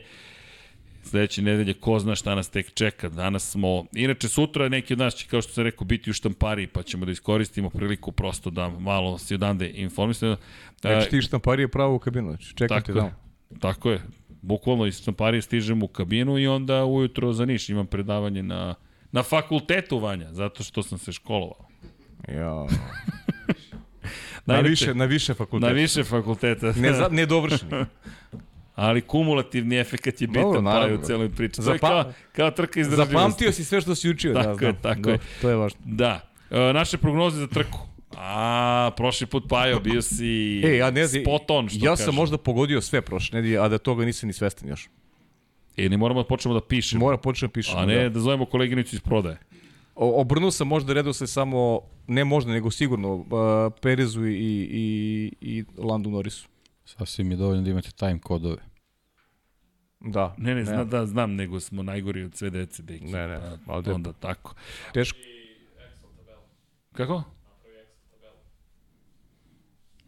Sledeće 1.02 1.42
nedelje, 1.42 1.74
ko 1.74 1.98
zna 1.98 2.14
šta 2.14 2.34
nas 2.34 2.48
tek 2.48 2.74
čeka. 2.74 3.08
Danas 3.08 3.50
smo, 3.50 3.84
inače 3.92 4.28
sutra 4.28 4.68
neki 4.68 4.92
od 4.92 4.98
nas 4.98 5.14
će, 5.14 5.26
kao 5.26 5.42
što 5.42 5.52
sam 5.52 5.64
rekao, 5.64 5.84
biti 5.84 6.10
u 6.10 6.12
štampari, 6.12 6.66
pa 6.66 6.82
ćemo 6.82 7.06
da 7.06 7.12
iskoristimo 7.12 7.70
priliku 7.70 8.12
prosto 8.12 8.50
da 8.50 8.68
malo 8.68 9.18
se 9.18 9.34
odande 9.34 9.70
informisamo. 9.74 10.36
Znači 10.80 11.10
ti 11.10 11.22
štamparije 11.22 11.68
pravo 11.68 11.94
u 11.94 11.98
kabinu, 11.98 12.28
znači 12.28 12.56
čekam 12.56 12.82
te 12.82 12.92
Tako 12.92 12.98
je. 12.98 13.10
tamo. 13.10 13.60
Tako 13.60 13.90
je. 13.90 14.19
Bukvalno 14.42 14.86
iz 14.86 14.98
štamparije 14.98 15.42
stižem 15.42 15.82
u 15.82 15.88
kabinu 15.88 16.38
i 16.38 16.46
onda 16.46 16.84
ujutro 16.84 17.32
za 17.32 17.44
Niš 17.44 17.68
imam 17.68 17.86
predavanje 17.86 18.42
na, 18.42 18.74
na 19.12 19.22
fakultetu 19.22 19.98
Vanja, 19.98 20.32
zato 20.32 20.62
što 20.62 20.82
sam 20.82 20.98
se 20.98 21.12
školovao. 21.12 21.66
Ja. 22.28 22.66
na, 24.46 24.60
više, 24.60 24.94
na 24.94 25.04
više 25.04 25.32
Na 25.32 25.36
fakulteta. 25.36 25.72
više 25.72 26.04
fakulteta. 26.04 26.72
Ne, 26.72 26.92
za, 26.92 27.08
nedovršeni. 27.08 27.72
Ali 28.74 29.00
kumulativni 29.00 29.76
efekat 29.76 30.20
je 30.20 30.26
bitan 30.26 30.42
Dobro, 30.42 30.62
pa 30.62 30.68
je 30.68 30.76
u 30.76 30.80
naravno. 30.80 31.02
celoj 31.02 31.30
priči. 31.30 31.60
Je 31.60 31.64
Zapa- 31.64 31.78
kao, 31.80 32.12
kao 32.32 32.50
trka 32.50 32.80
izdržljivosti. 32.80 33.12
Zapamtio 33.12 33.52
si 33.52 33.64
sve 33.64 33.80
što 33.80 33.94
si 33.94 34.10
učio. 34.10 34.32
da, 34.32 34.42
Tako 34.42 34.64
je, 34.64 34.70
znam. 34.70 34.82
tako 34.82 34.94
Dobro, 34.96 35.12
je. 35.12 35.18
To 35.42 35.48
je 35.50 35.56
važno. 35.56 35.80
Da. 35.84 36.20
E, 36.50 36.72
naše 36.72 36.98
prognoze 36.98 37.38
za 37.38 37.46
trku. 37.46 37.78
A, 38.16 38.90
prošli 38.96 39.26
put 39.26 39.44
Pajo, 39.48 39.80
bio 39.80 40.02
si 40.02 40.60
E, 40.64 40.76
ja 40.76 40.90
ne 40.90 41.06
znam, 41.06 41.22
spot 41.22 41.42
on, 41.48 41.68
što 41.68 41.78
ja 41.78 41.90
kažem. 41.92 42.04
sam 42.04 42.14
možda 42.14 42.38
pogodio 42.38 42.80
sve 42.80 43.00
prošle 43.02 43.36
nedelje, 43.36 43.58
a 43.58 43.68
da 43.68 43.78
toga 43.78 44.04
nisam 44.04 44.26
ni 44.26 44.32
svestan 44.32 44.68
još. 44.68 44.88
E, 45.76 45.88
ne 45.88 45.96
moramo 45.96 46.22
da 46.22 46.26
počnemo 46.26 46.54
da 46.54 46.66
pišemo. 46.66 47.00
Mora 47.00 47.16
počnem 47.16 47.48
da 47.48 47.52
pišem. 47.52 47.78
A 47.78 47.86
ne 47.86 48.10
da 48.10 48.20
zovemo 48.20 48.46
koleginicu 48.46 48.96
iz 48.96 49.00
prodaje. 49.00 49.38
O, 49.94 50.20
obrnuo 50.20 50.50
sam 50.50 50.68
možda 50.68 50.92
redo 50.92 51.12
se 51.12 51.26
samo, 51.26 51.80
ne 52.06 52.24
možda, 52.24 52.52
nego 52.52 52.70
sigurno, 52.70 53.14
uh, 53.14 53.24
Perezu 53.82 54.26
i, 54.26 54.34
i, 54.70 55.32
i 55.40 55.64
Landu 55.78 56.10
Norrisu. 56.10 56.48
Sasvim 56.84 57.30
je 57.30 57.36
dovoljno 57.36 57.62
da 57.62 57.70
imate 57.70 57.90
time 57.90 58.18
kodove. 58.18 58.56
Da. 60.00 60.34
Ne, 60.38 60.54
ne, 60.54 60.64
zna, 60.64 60.84
da, 60.84 61.06
znam, 61.06 61.34
nego 61.34 61.60
smo 61.60 61.82
najgori 61.82 62.22
od 62.24 62.34
sve 62.34 62.50
dece. 62.50 62.82
Deki. 62.82 63.04
Ne, 63.04 63.28
ne, 63.28 63.40
Pa, 63.66 63.80
da- 63.80 63.94
onda 63.94 64.12
tako. 64.12 64.54
Teško. 64.94 65.18
Kako? 66.92 67.22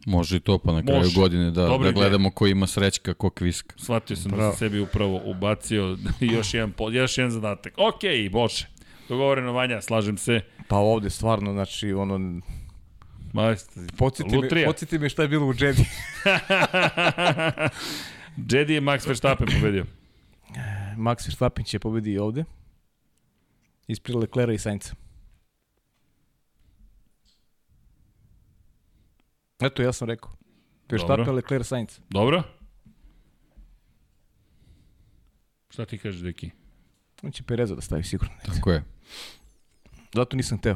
Može 0.05 0.37
i 0.37 0.39
to 0.39 0.57
pa 0.57 0.71
na 0.71 0.83
kraju 0.83 0.99
Može. 0.99 1.19
godine 1.19 1.51
da, 1.51 1.65
Dobra 1.65 1.91
da 1.91 1.91
gledamo 1.91 2.31
ko 2.31 2.47
ima 2.47 2.67
srećka, 2.67 3.13
ko 3.13 3.29
kviska. 3.29 3.75
Shvatio 3.77 4.15
sam 4.15 4.31
da 4.31 4.37
Bravo. 4.37 4.51
sam 4.51 4.59
sebi 4.59 4.79
upravo 4.79 5.21
ubacio 5.25 5.97
još 6.35 6.53
jedan, 6.53 6.73
još 6.91 7.17
jedan 7.17 7.31
zadatak. 7.31 7.73
Ok, 7.77 8.31
bože. 8.31 8.67
Dogovoreno 9.09 9.51
Vanja, 9.51 9.81
slažem 9.81 10.17
se. 10.17 10.41
Pa 10.67 10.77
ovde 10.77 11.09
stvarno, 11.09 11.53
znači, 11.53 11.93
ono, 11.93 12.41
Majste, 13.33 13.79
podsjeti 13.97 14.37
me, 14.37 14.65
podsjeti 14.65 14.99
me 14.99 15.09
šta 15.09 15.21
je 15.21 15.27
bilo 15.27 15.45
u 15.45 15.53
Jedi. 15.59 15.85
Jedi 18.51 18.73
je 18.73 18.81
Max 18.81 19.07
Verstappen 19.07 19.47
pobedio. 19.55 19.85
Max 20.97 21.27
Verstappen 21.27 21.65
će 21.65 21.79
pobedi 21.79 22.11
i 22.11 22.19
ovde. 22.19 22.43
Ispred 23.87 24.15
Leclerca 24.15 24.53
i 24.53 24.57
Sainca. 24.57 24.95
Eto, 29.59 29.81
ja 29.81 29.93
sam 29.93 30.09
rekao. 30.09 30.31
Verstappen. 30.89 31.35
Leclerc, 31.35 31.67
Sainz. 31.67 31.99
Dobro? 32.09 32.43
Šta 35.69 35.85
ti 35.85 35.97
kažeš, 35.97 36.21
Deki? 36.21 36.51
On 37.23 37.31
će 37.31 37.43
Pereza 37.43 37.75
da 37.75 37.81
stavi 37.81 38.03
sigurno. 38.03 38.33
Tako 38.45 38.71
je. 38.71 38.83
Zato 40.15 40.35
nisam 40.35 40.57
teo. 40.57 40.75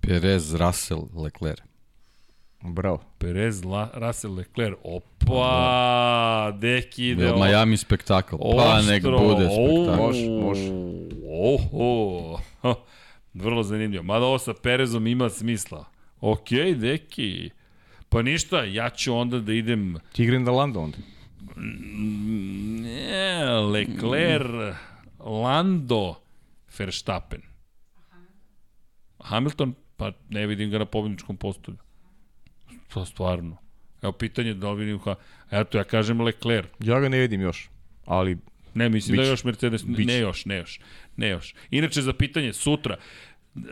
Perez, 0.00 0.54
Russell, 0.54 1.02
Leclerc. 1.14 1.60
Bravo. 2.62 3.02
Perez, 3.18 3.64
La, 3.64 3.90
Russell, 3.94 4.34
Leclerc. 4.34 4.78
Opa, 4.84 6.52
Deki 6.60 7.08
ide... 7.08 7.24
Jel 7.24 7.36
Miami 7.36 7.76
spektakl. 7.76 8.36
Pa 8.56 8.82
nek 8.82 9.02
bude 9.02 9.48
spektakl. 9.50 10.02
Može, 10.02 10.28
može. 10.28 10.70
Oho. 11.42 12.38
Vrlo 13.36 13.62
zanimljivo. 13.62 14.02
Mada 14.04 14.24
ovo 14.24 14.38
sa 14.38 14.54
Perezom 14.62 15.06
ima 15.06 15.30
smisla. 15.30 15.84
Ok, 16.20 16.48
Deki. 16.76 17.50
Pa 18.08 18.22
ništa, 18.22 18.64
ja 18.64 18.90
ću 18.90 19.14
onda 19.14 19.40
da 19.40 19.52
idem... 19.52 19.96
Tigrin 20.12 20.44
da 20.44 20.50
landa 20.50 20.80
onda. 20.80 20.98
Ne, 22.82 23.44
Leclerc, 23.60 24.76
Lando, 25.18 26.14
Verstappen. 26.78 27.42
Hamilton, 29.18 29.74
pa 29.96 30.12
ne 30.28 30.46
vidim 30.46 30.70
ga 30.70 30.78
na 30.78 30.84
pobjedničkom 30.84 31.36
postolju. 31.36 31.76
To 32.88 33.04
stvarno. 33.04 33.56
Evo 34.02 34.12
pitanje 34.12 34.54
da 34.54 34.70
li 34.70 34.84
vidim. 34.84 35.00
Eto, 35.50 35.78
ja 35.78 35.84
kažem 35.84 36.20
Leclerc. 36.20 36.68
Ja 36.80 37.00
ga 37.00 37.08
ne 37.08 37.18
vidim 37.18 37.40
još. 37.40 37.68
Ali 38.04 38.38
Ne, 38.76 38.88
mislim 38.88 39.16
da 39.16 39.20
Biće. 39.22 39.30
još 39.30 39.44
Mercedes, 39.44 39.84
ne, 39.84 39.96
Biće. 39.96 40.06
ne 40.06 40.18
još, 40.18 40.44
ne 40.44 40.56
još, 40.56 40.80
ne 41.16 41.28
još. 41.28 41.54
Inače, 41.70 42.02
za 42.02 42.12
pitanje, 42.12 42.52
sutra, 42.52 42.96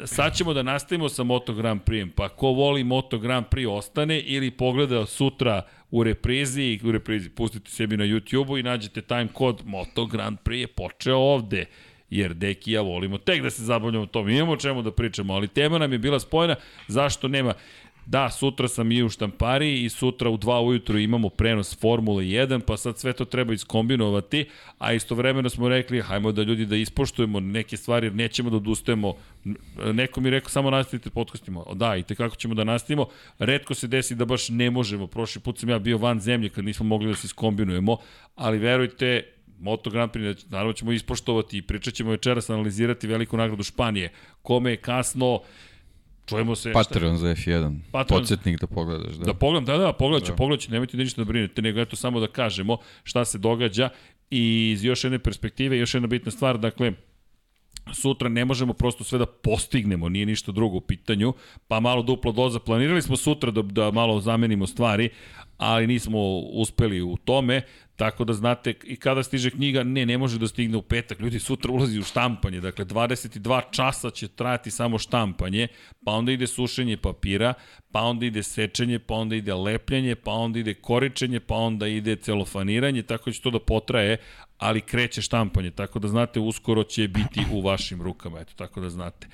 sad 0.04 0.36
ćemo 0.36 0.54
da 0.54 0.62
nastavimo 0.62 1.08
sa 1.08 1.22
Moto 1.22 1.54
Grand 1.54 1.80
Prix, 1.80 2.10
pa 2.16 2.28
ko 2.28 2.48
voli 2.48 2.84
Moto 2.84 3.18
Grand 3.18 3.46
Prix 3.50 3.68
ostane 3.68 4.20
ili 4.20 4.50
pogleda 4.50 5.06
sutra 5.06 5.62
u 5.90 6.04
reprizi, 6.04 6.80
u 6.84 6.92
reprizi 6.92 7.30
pustite 7.30 7.70
sebi 7.70 7.96
na 7.96 8.04
YouTube-u 8.04 8.58
i 8.58 8.62
nađete 8.62 9.02
time 9.02 9.28
kod 9.32 9.62
Moto 9.64 10.06
Grand 10.06 10.38
Prix 10.44 10.60
je 10.60 10.66
počeo 10.66 11.16
ovde 11.16 11.66
jer 12.10 12.34
Deki 12.34 12.72
ja 12.72 12.80
volimo 12.80 13.18
tek 13.18 13.42
da 13.42 13.50
se 13.50 13.62
zabavljamo 13.62 14.06
tom. 14.06 14.28
Imamo 14.28 14.52
o 14.52 14.56
čemu 14.56 14.82
da 14.82 14.92
pričamo, 14.92 15.34
ali 15.34 15.48
tema 15.48 15.78
nam 15.78 15.92
je 15.92 15.98
bila 15.98 16.20
spojena, 16.20 16.54
zašto 16.88 17.28
nema 17.28 17.54
Da, 18.06 18.30
sutra 18.30 18.68
sam 18.68 18.92
i 18.92 19.02
u 19.02 19.08
štampari 19.08 19.84
i 19.84 19.88
sutra 19.88 20.30
u 20.30 20.38
2 20.38 20.66
ujutru 20.66 20.98
imamo 20.98 21.28
prenos 21.28 21.80
Formule 21.80 22.24
1, 22.24 22.60
pa 22.60 22.76
sad 22.76 22.98
sve 22.98 23.12
to 23.12 23.24
treba 23.24 23.54
iskombinovati, 23.54 24.46
a 24.78 24.92
istovremeno 24.92 25.50
smo 25.50 25.68
rekli, 25.68 26.00
hajmo 26.00 26.32
da 26.32 26.42
ljudi 26.42 26.66
da 26.66 26.76
ispoštujemo 26.76 27.40
neke 27.40 27.76
stvari, 27.76 28.06
jer 28.06 28.14
nećemo 28.14 28.50
da 28.50 28.56
odustajemo. 28.56 29.14
Neko 29.92 30.20
mi 30.20 30.30
rekao, 30.30 30.50
samo 30.50 30.70
nastavite 30.70 31.10
podcastima. 31.10 31.64
Da, 31.74 31.96
i 31.96 32.02
tekako 32.02 32.36
ćemo 32.36 32.54
da 32.54 32.64
nastavimo. 32.64 33.06
Redko 33.38 33.74
se 33.74 33.86
desi 33.86 34.14
da 34.14 34.24
baš 34.24 34.48
ne 34.48 34.70
možemo. 34.70 35.06
Prošli 35.06 35.40
put 35.40 35.58
sam 35.58 35.68
ja 35.68 35.78
bio 35.78 35.98
van 35.98 36.20
zemlje 36.20 36.48
kad 36.48 36.64
nismo 36.64 36.86
mogli 36.86 37.08
da 37.08 37.14
se 37.14 37.26
iskombinujemo, 37.26 37.96
ali 38.36 38.58
verujte, 38.58 39.22
Moto 39.60 39.90
Grand 39.90 40.10
Prix, 40.12 40.44
naravno 40.50 40.72
ćemo 40.72 40.92
ispoštovati 40.92 41.58
i 41.58 41.62
pričat 41.62 41.94
ćemo 41.94 42.10
večeras 42.10 42.50
analizirati 42.50 43.06
veliku 43.06 43.36
nagradu 43.36 43.62
Španije. 43.62 44.12
Kome 44.42 44.70
je 44.70 44.76
kasno, 44.76 45.40
čujemo 46.26 46.54
se... 46.54 46.72
Patreon 46.72 47.16
za 47.16 47.26
F1. 47.26 47.78
Patreon- 47.92 48.08
Podsjetnik 48.08 48.60
da 48.60 48.66
pogledaš. 48.66 49.14
Da. 49.14 49.24
Da 49.24 49.34
pogledam, 49.34 49.64
da, 49.64 49.78
da, 49.78 49.92
pogledat 49.92 50.26
ću, 50.26 50.32
da. 50.32 50.36
pogledat 50.36 50.64
ću, 50.64 50.70
nemojte 50.70 50.96
ništa 50.96 51.20
da 51.20 51.24
brinete, 51.24 51.62
nego 51.62 51.80
eto 51.80 51.96
samo 51.96 52.20
da 52.20 52.26
kažemo 52.26 52.76
šta 53.02 53.24
se 53.24 53.38
događa 53.38 53.88
i 54.30 54.70
iz 54.72 54.84
još 54.84 55.04
jedne 55.04 55.18
perspektive, 55.18 55.78
još 55.78 55.94
jedna 55.94 56.06
bitna 56.06 56.30
stvar, 56.30 56.58
dakle, 56.58 56.92
sutra 57.92 58.28
ne 58.28 58.44
možemo 58.44 58.72
prosto 58.72 59.04
sve 59.04 59.18
da 59.18 59.26
postignemo, 59.26 60.08
nije 60.08 60.26
ništa 60.26 60.52
drugo 60.52 60.76
u 60.76 60.80
pitanju, 60.80 61.34
pa 61.68 61.80
malo 61.80 62.02
dupla 62.02 62.32
doza. 62.32 62.58
Planirali 62.58 63.02
smo 63.02 63.16
sutra 63.16 63.50
da, 63.50 63.62
da 63.62 63.90
malo 63.90 64.20
zamenimo 64.20 64.66
stvari, 64.66 65.10
ali 65.56 65.86
nismo 65.86 66.38
uspeli 66.38 67.02
u 67.02 67.16
tome, 67.16 67.62
tako 67.96 68.24
da 68.24 68.32
znate 68.32 68.74
i 68.84 68.96
kada 68.96 69.22
stiže 69.22 69.50
knjiga, 69.50 69.82
ne, 69.82 70.06
ne 70.06 70.18
može 70.18 70.38
da 70.38 70.48
stigne 70.48 70.76
u 70.76 70.82
petak, 70.82 71.20
ljudi 71.20 71.38
sutra 71.38 71.72
ulazi 71.72 71.98
u 71.98 72.02
štampanje, 72.02 72.60
dakle 72.60 72.84
22 72.84 73.62
časa 73.70 74.10
će 74.10 74.28
trajati 74.28 74.70
samo 74.70 74.98
štampanje, 74.98 75.68
pa 76.04 76.12
onda 76.12 76.32
ide 76.32 76.46
sušenje 76.46 76.96
papira, 76.96 77.54
pa 77.92 78.00
onda 78.00 78.26
ide 78.26 78.42
sečenje, 78.42 78.98
pa 78.98 79.14
onda 79.14 79.36
ide 79.36 79.54
lepljanje, 79.54 80.14
pa 80.14 80.32
onda 80.32 80.58
ide 80.58 80.74
koričenje, 80.74 81.40
pa 81.40 81.54
onda 81.54 81.86
ide 81.86 82.16
celofaniranje, 82.16 83.02
tako 83.02 83.32
će 83.32 83.40
to 83.40 83.50
da 83.50 83.58
potraje, 83.58 84.16
ali 84.58 84.80
kreće 84.80 85.22
štampanje, 85.22 85.70
tako 85.70 85.98
da 85.98 86.08
znate, 86.08 86.40
uskoro 86.40 86.84
će 86.84 87.08
biti 87.08 87.46
u 87.52 87.60
vašim 87.60 88.02
rukama, 88.02 88.40
eto, 88.40 88.52
tako 88.56 88.80
da 88.80 88.90
znate. 88.90 89.26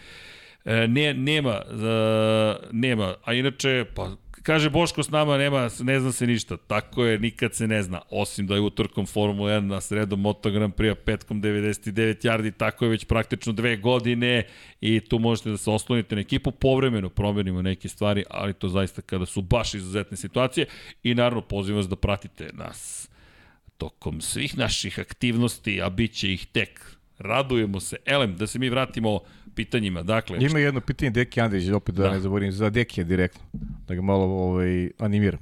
E, 0.64 0.88
ne, 0.88 1.14
nema, 1.14 1.50
e, 1.52 2.56
nema, 2.72 3.14
a 3.24 3.34
inače, 3.34 3.84
pa 3.94 4.16
kaže 4.42 4.70
Boško 4.70 5.02
s 5.02 5.10
nama, 5.10 5.38
nema, 5.38 5.68
ne 5.80 6.00
zna 6.00 6.12
se 6.12 6.26
ništa, 6.26 6.56
tako 6.56 7.04
je, 7.04 7.18
nikad 7.18 7.54
se 7.54 7.68
ne 7.68 7.82
zna, 7.82 8.00
osim 8.10 8.46
da 8.46 8.54
je 8.54 8.60
utorkom 8.60 9.06
Formula 9.06 9.50
1 9.50 9.60
na 9.60 9.80
sredom 9.80 10.20
Moto 10.20 10.50
Grand 10.50 10.74
petkom 11.04 11.42
99 11.42 12.26
yardi, 12.26 12.52
tako 12.56 12.84
je 12.84 12.90
već 12.90 13.04
praktično 13.04 13.52
dve 13.52 13.76
godine. 13.76 14.46
I 14.80 15.00
tu 15.00 15.18
možete 15.18 15.50
da 15.50 15.56
se 15.56 15.70
oslonite 15.70 16.14
na 16.14 16.20
ekipu, 16.20 16.50
povremeno 16.50 17.08
promenimo 17.08 17.62
neke 17.62 17.88
stvari, 17.88 18.24
ali 18.30 18.54
to 18.54 18.68
zaista 18.68 19.02
kada 19.02 19.26
su 19.26 19.42
baš 19.42 19.74
izuzetne 19.74 20.16
situacije. 20.16 20.66
I 21.02 21.14
naravno 21.14 21.40
pozivam 21.40 21.76
vas 21.76 21.88
da 21.88 21.96
pratite 21.96 22.50
nas 22.52 23.08
tokom 23.78 24.20
svih 24.20 24.58
naših 24.58 24.98
aktivnosti, 24.98 25.82
a 25.82 25.90
bit 25.90 26.12
će 26.12 26.32
ih 26.32 26.46
tek. 26.46 26.96
Radujemo 27.18 27.80
se. 27.80 27.96
Elem, 28.06 28.36
da 28.36 28.46
se 28.46 28.58
mi 28.58 28.68
vratimo 28.68 29.20
pitanjima. 29.54 30.02
Dakle, 30.02 30.38
ima 30.40 30.58
jedno 30.58 30.80
pitanje 30.80 31.10
Deki 31.10 31.40
Andrić, 31.40 31.68
opet 31.68 31.94
da, 31.94 32.02
Da. 32.02 32.10
ne 32.10 32.20
zaboravim, 32.20 32.52
za 32.52 32.70
Dekija 32.70 33.04
direktno. 33.04 33.42
Da 33.88 33.94
ga 33.94 34.02
malo 34.02 34.24
ovaj, 34.24 34.90
animiram. 34.98 35.40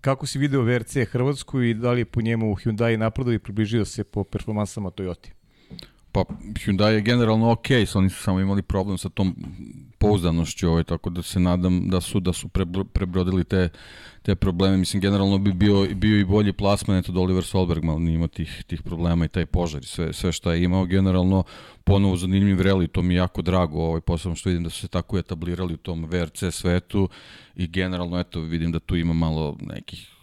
Kako 0.00 0.26
si 0.26 0.38
video 0.38 0.62
VRC 0.62 0.96
Hrvatsku 1.10 1.62
i 1.62 1.74
da 1.74 1.92
li 1.92 2.00
je 2.00 2.04
po 2.04 2.20
njemu 2.22 2.54
Hyundai 2.54 2.96
napredao 2.96 3.32
i 3.32 3.38
približio 3.38 3.84
se 3.84 4.04
po 4.04 4.24
performansama 4.24 4.90
Toyota? 4.90 5.28
Pa 6.12 6.24
Hyundai 6.64 6.92
je 6.92 7.00
generalno 7.00 7.50
ok, 7.50 7.66
oni 7.94 8.10
su 8.10 8.22
samo 8.22 8.40
imali 8.40 8.62
problem 8.62 8.98
sa 8.98 9.08
tom 9.08 9.36
pouzdanošću, 9.98 10.68
ovaj, 10.68 10.84
tako 10.84 11.10
da 11.10 11.22
se 11.22 11.40
nadam 11.40 11.88
da 11.88 12.00
su 12.00 12.20
da 12.20 12.32
su 12.32 12.48
prebro- 12.48 12.84
prebrodili 12.84 13.44
te, 13.44 13.68
te 14.22 14.34
probleme. 14.34 14.76
Mislim, 14.76 15.00
generalno 15.00 15.38
bi 15.38 15.52
bio, 15.52 15.86
bio 15.94 16.20
i 16.20 16.24
bolji 16.24 16.52
plasman, 16.52 16.96
eto 16.98 17.12
da 17.12 17.20
Oliver 17.20 17.44
Solberg 17.44 17.84
malo 17.84 17.98
nije 17.98 18.14
imao 18.14 18.28
tih, 18.28 18.64
tih 18.66 18.82
problema 18.82 19.24
i 19.24 19.28
taj 19.28 19.46
požar 19.46 19.82
i 19.82 19.86
sve, 19.86 20.12
sve 20.12 20.32
šta 20.32 20.52
je 20.52 20.64
imao. 20.64 20.84
Generalno, 20.84 21.44
ponovo 21.84 22.16
zanimljiv 22.16 22.60
reli, 22.60 22.88
to 22.88 23.02
mi 23.02 23.14
je 23.14 23.18
jako 23.18 23.42
drago, 23.42 23.78
ovaj, 23.78 24.00
posebno 24.00 24.36
što 24.36 24.48
vidim 24.48 24.64
da 24.64 24.70
su 24.70 24.80
se 24.80 24.88
tako 24.88 25.18
etablirali 25.18 25.74
u 25.74 25.76
tom 25.76 26.04
VRC 26.04 26.44
svetu 26.50 27.08
i 27.56 27.66
generalno, 27.66 28.20
eto, 28.20 28.40
vidim 28.40 28.72
da 28.72 28.78
tu 28.78 28.96
ima 28.96 29.12
malo 29.12 29.56
nekih 29.60 30.19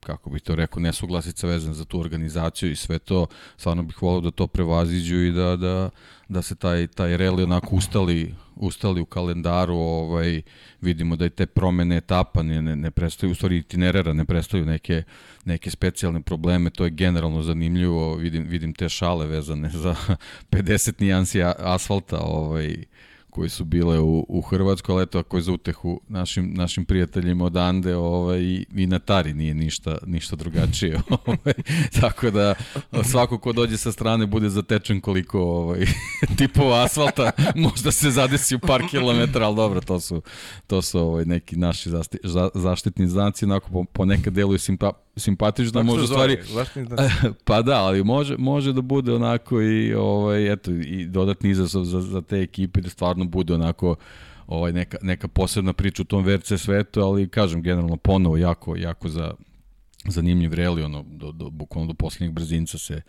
kako 0.00 0.30
bih 0.30 0.42
to 0.42 0.54
rekao, 0.54 0.80
nesuglasica 0.80 1.46
vezan 1.46 1.74
za 1.74 1.84
tu 1.84 2.00
organizaciju 2.00 2.70
i 2.70 2.76
sve 2.76 2.98
to, 2.98 3.26
stvarno 3.56 3.82
bih 3.82 4.02
volao 4.02 4.20
da 4.20 4.30
to 4.30 4.46
prevaziđu 4.46 5.16
i 5.16 5.32
da, 5.32 5.56
da, 5.56 5.90
da 6.28 6.42
se 6.42 6.54
taj, 6.54 6.86
taj 6.86 7.16
reli 7.16 7.42
onako 7.42 7.76
ustali, 7.76 8.34
ustali 8.56 9.00
u 9.00 9.04
kalendaru, 9.04 9.74
ovaj, 9.74 10.42
vidimo 10.80 11.16
da 11.16 11.26
i 11.26 11.30
te 11.30 11.46
promene 11.46 11.96
etapa 11.96 12.42
ne, 12.42 12.62
ne, 12.62 12.76
ne 12.76 12.90
prestaju, 12.90 13.32
u 13.32 13.34
stvari 13.34 13.56
itinerera 13.56 14.12
ne 14.12 14.24
prestaju 14.24 14.66
neke, 14.66 15.02
neke 15.44 15.70
specijalne 15.70 16.20
probleme, 16.20 16.70
to 16.70 16.84
je 16.84 16.90
generalno 16.90 17.42
zanimljivo, 17.42 18.14
vidim, 18.14 18.44
vidim 18.48 18.74
te 18.74 18.88
šale 18.88 19.26
vezane 19.26 19.68
za 19.68 19.94
50 20.52 21.00
nijansi 21.00 21.42
asfalta, 21.58 22.18
ovaj, 22.20 22.84
koji 23.30 23.48
su 23.48 23.64
bile 23.64 23.98
u, 23.98 24.26
u 24.28 24.40
Hrvatskoj, 24.40 24.92
ali 24.92 25.02
eto, 25.02 25.18
ako 25.18 25.36
je 25.36 25.42
za 25.42 25.52
utehu 25.52 26.00
našim, 26.08 26.54
našim 26.54 26.84
prijateljima 26.84 27.44
odande, 27.44 27.96
ovaj, 27.96 28.40
i, 28.40 28.66
i 28.76 28.86
na 28.86 28.98
Tari 28.98 29.34
nije 29.34 29.54
ništa, 29.54 29.98
ništa 30.06 30.36
drugačije. 30.36 31.00
Ovaj, 31.26 31.54
tako 32.00 32.30
da 32.30 32.54
svako 33.04 33.38
ko 33.38 33.52
dođe 33.52 33.76
sa 33.76 33.92
strane 33.92 34.26
bude 34.26 34.48
zatečen 34.48 35.00
koliko 35.00 35.40
ovaj, 35.40 35.86
tipova 36.38 36.84
asfalta, 36.84 37.30
možda 37.54 37.92
se 37.92 38.10
zadesi 38.10 38.54
u 38.54 38.58
par 38.58 38.82
kilometara, 38.90 39.46
ali 39.46 39.56
dobro, 39.56 39.80
to 39.80 40.00
su, 40.00 40.22
to 40.66 40.82
su 40.82 40.98
ovaj, 40.98 41.24
neki 41.24 41.56
naši 41.56 41.90
zaštitni 42.54 43.08
znaci, 43.08 43.44
onako 43.44 43.70
po, 43.70 43.84
ponekad 43.84 44.32
deluju 44.32 44.58
simpa, 44.58 44.92
simpatično, 45.20 45.80
u 45.80 46.06
zove? 46.06 46.06
stvari 46.06 46.38
pa 47.44 47.62
da, 47.62 47.84
ali 47.84 48.04
može, 48.04 48.36
može 48.36 48.72
da 48.72 48.80
bude 48.80 49.14
onako 49.14 49.62
i, 49.62 49.94
ovaj, 49.94 50.52
eto, 50.52 50.70
i 50.70 51.06
dodatni 51.06 51.50
izazov 51.50 51.84
za, 51.84 52.00
za 52.00 52.20
te 52.20 52.40
ekipe 52.40 52.80
da 52.80 52.90
stvarno 52.90 53.24
bude 53.24 53.54
onako 53.54 53.96
ovaj, 54.46 54.72
neka, 54.72 54.98
neka 55.02 55.28
posebna 55.28 55.72
priča 55.72 56.02
u 56.02 56.04
tom 56.04 56.24
VRC 56.24 56.52
svetu, 56.56 57.00
ali 57.00 57.28
kažem 57.28 57.62
generalno 57.62 57.96
ponovo 57.96 58.36
jako, 58.36 58.76
jako 58.76 59.08
za, 59.08 59.34
zanimljiv 60.08 60.54
reli, 60.54 60.82
ono, 60.82 61.04
do, 61.06 61.32
do, 61.32 61.50
bukvalno 61.50 61.92
do 61.92 61.94
poslednjeg 61.94 62.32
brzinca 62.32 62.78
se 62.78 63.02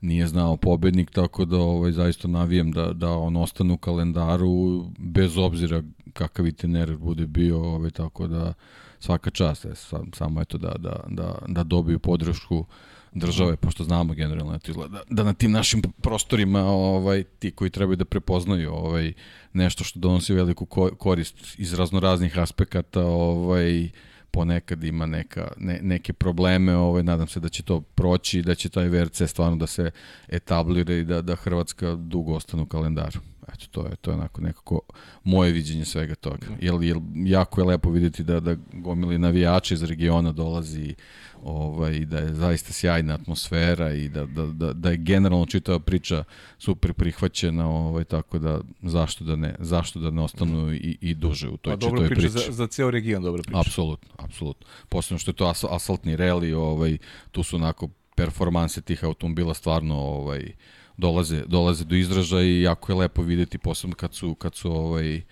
nije 0.00 0.26
znao 0.26 0.56
pobednik, 0.56 1.10
tako 1.10 1.44
da 1.44 1.56
ovaj, 1.56 1.92
zaista 1.92 2.28
navijem 2.28 2.72
da, 2.72 2.92
da 2.92 3.10
on 3.10 3.36
ostane 3.36 3.72
u 3.72 3.76
kalendaru 3.76 4.84
bez 4.98 5.38
obzira 5.38 5.82
kakav 6.12 6.46
itinerar 6.46 6.96
bude 6.96 7.26
bio, 7.26 7.62
ovaj, 7.62 7.90
tako 7.90 8.26
da 8.26 8.54
svaka 9.00 9.30
čast, 9.30 9.64
je, 9.64 9.74
sam, 9.74 10.10
samo 10.14 10.40
eto 10.40 10.58
da, 10.58 10.72
da, 10.78 11.00
da, 11.08 11.38
da 11.48 11.62
dobiju 11.64 11.98
podršku 11.98 12.64
države, 13.12 13.56
pošto 13.56 13.84
znamo 13.84 14.14
generalno 14.14 14.54
eto 14.54 14.70
izgleda, 14.70 15.02
da 15.10 15.22
na 15.22 15.32
tim 15.32 15.52
našim 15.52 15.82
prostorima 16.02 16.64
ovaj 16.64 17.24
ti 17.38 17.50
koji 17.50 17.70
trebaju 17.70 17.96
da 17.96 18.04
prepoznaju 18.04 18.72
ovaj 18.72 19.12
nešto 19.52 19.84
što 19.84 19.98
donosi 19.98 20.34
veliku 20.34 20.66
korist 20.98 21.58
iz 21.58 21.74
raznoraznih 21.74 22.38
aspekata, 22.38 23.04
ovaj 23.04 23.88
ponekad 24.30 24.84
ima 24.84 25.06
neka, 25.06 25.52
ne, 25.56 25.78
neke 25.82 26.12
probleme, 26.12 26.76
ovaj, 26.76 27.02
nadam 27.02 27.28
se 27.28 27.40
da 27.40 27.48
će 27.48 27.62
to 27.62 27.80
proći 27.80 28.42
da 28.42 28.54
će 28.54 28.68
taj 28.68 28.88
VRC 28.88 29.22
stvarno 29.26 29.56
da 29.56 29.66
se 29.66 29.90
etablira 30.28 30.94
i 30.94 31.04
da, 31.04 31.22
da 31.22 31.34
Hrvatska 31.34 31.94
dugo 31.94 32.34
ostane 32.34 32.62
u 32.62 32.66
kalendaru. 32.66 33.20
Eto, 33.54 33.66
to 33.70 33.86
je, 33.86 33.96
to 33.96 34.10
je 34.10 34.14
onako 34.14 34.40
nekako 34.40 34.80
moje 35.24 35.52
viđenje 35.52 35.84
svega 35.84 36.14
toga. 36.14 36.46
Jel, 36.60 36.82
jel, 36.82 37.00
jako 37.14 37.60
je 37.60 37.64
lepo 37.64 37.90
videti 37.90 38.24
da, 38.24 38.40
da 38.40 38.56
gomili 38.72 39.18
navijači 39.18 39.74
iz 39.74 39.82
regiona 39.82 40.32
dolazi 40.32 40.94
ovaj, 41.42 41.98
da 41.98 42.18
je 42.18 42.34
zaista 42.34 42.72
sjajna 42.72 43.14
atmosfera 43.14 43.92
i 43.92 44.08
da, 44.08 44.26
da, 44.26 44.46
da, 44.46 44.72
da 44.72 44.90
je 44.90 44.96
generalno 44.96 45.46
čitava 45.46 45.78
priča 45.78 46.24
super 46.58 46.92
prihvaćena, 46.92 47.68
ovaj, 47.68 48.04
tako 48.04 48.38
da 48.38 48.60
zašto 48.82 49.24
da 49.24 49.36
ne, 49.36 49.54
zašto 49.58 50.00
da 50.00 50.10
ne 50.10 50.22
ostanu 50.22 50.72
i, 50.74 50.98
i 51.00 51.14
duže 51.14 51.48
u 51.48 51.56
toj 51.56 51.74
pa, 51.74 51.80
čitavoj 51.80 52.08
priči. 52.08 52.28
Za, 52.28 52.40
za 52.50 52.66
ceo 52.66 52.90
region, 52.90 53.22
dobra 53.22 53.42
priča. 53.42 53.60
Apsolutno, 53.60 54.10
apsolutno. 54.18 54.66
Posebno 54.88 55.18
što 55.18 55.30
je 55.30 55.34
to 55.34 55.46
as, 55.46 55.64
asfaltni 55.64 56.16
reli, 56.16 56.52
ovaj, 56.52 56.98
tu 57.30 57.42
su 57.42 57.56
onako 57.56 57.88
performanse 58.14 58.80
tih 58.80 59.04
automobila 59.04 59.54
stvarno 59.54 59.96
ovaj, 59.96 60.52
dolaze, 60.96 61.42
dolaze 61.46 61.84
do 61.84 61.96
izražaja 61.96 62.42
i 62.42 62.62
jako 62.62 62.92
je 62.92 62.96
lepo 62.96 63.22
videti 63.22 63.58
posebno 63.58 63.96
kad 63.96 64.14
su, 64.14 64.34
kad 64.34 64.54
su 64.54 64.72
ovaj, 64.72 65.22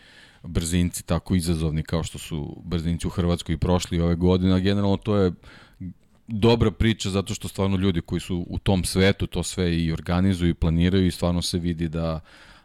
brzinci 0.42 1.06
tako 1.06 1.34
izazovni 1.34 1.82
kao 1.82 2.02
što 2.02 2.18
su 2.18 2.62
brzinci 2.64 3.06
u 3.06 3.10
Hrvatskoj 3.10 3.52
i 3.54 3.58
prošli 3.58 4.00
ove 4.00 4.14
godine, 4.14 4.54
a 4.54 4.58
generalno 4.58 4.96
to 4.96 5.16
je 5.16 5.32
dobra 6.26 6.70
priča 6.70 7.10
zato 7.10 7.34
što 7.34 7.48
stvarno 7.48 7.76
ljudi 7.76 8.00
koji 8.00 8.20
su 8.20 8.46
u 8.48 8.58
tom 8.58 8.84
svetu 8.84 9.26
to 9.26 9.42
sve 9.42 9.78
i 9.78 9.92
organizuju 9.92 10.50
i 10.50 10.54
planiraju 10.54 11.06
i 11.06 11.10
stvarno 11.10 11.42
se 11.42 11.58
vidi 11.58 11.88
da 11.88 12.20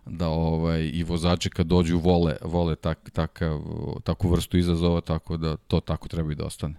da 0.05 0.27
ovaj 0.27 0.91
i 0.93 1.03
vozači 1.03 1.49
kad 1.49 1.67
dođu 1.67 1.97
vole 1.97 2.35
vole 2.41 2.75
tak, 2.75 3.09
takav, 3.09 3.61
takvu 4.03 4.29
vrstu 4.29 4.57
izazova 4.57 5.01
tako 5.01 5.37
da 5.37 5.57
to 5.57 5.79
tako 5.79 6.07
treba 6.07 6.31
i 6.31 6.35
da 6.35 6.45
ostane. 6.45 6.75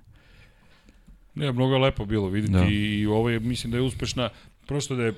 Ne, 1.35 1.53
mnogo 1.53 1.75
je 1.75 1.81
lepo 1.81 2.05
bilo 2.05 2.29
videti 2.29 2.53
da. 2.53 2.67
i 2.71 3.07
ovo 3.07 3.31
je 3.31 3.41
mislim 3.41 3.71
da 3.71 3.77
je 3.77 3.83
uspešna 3.83 4.29
prosto 4.67 4.97
da 4.97 5.05
je 5.05 5.15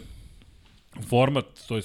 format, 1.09 1.45
to 1.69 1.77
je 1.77 1.83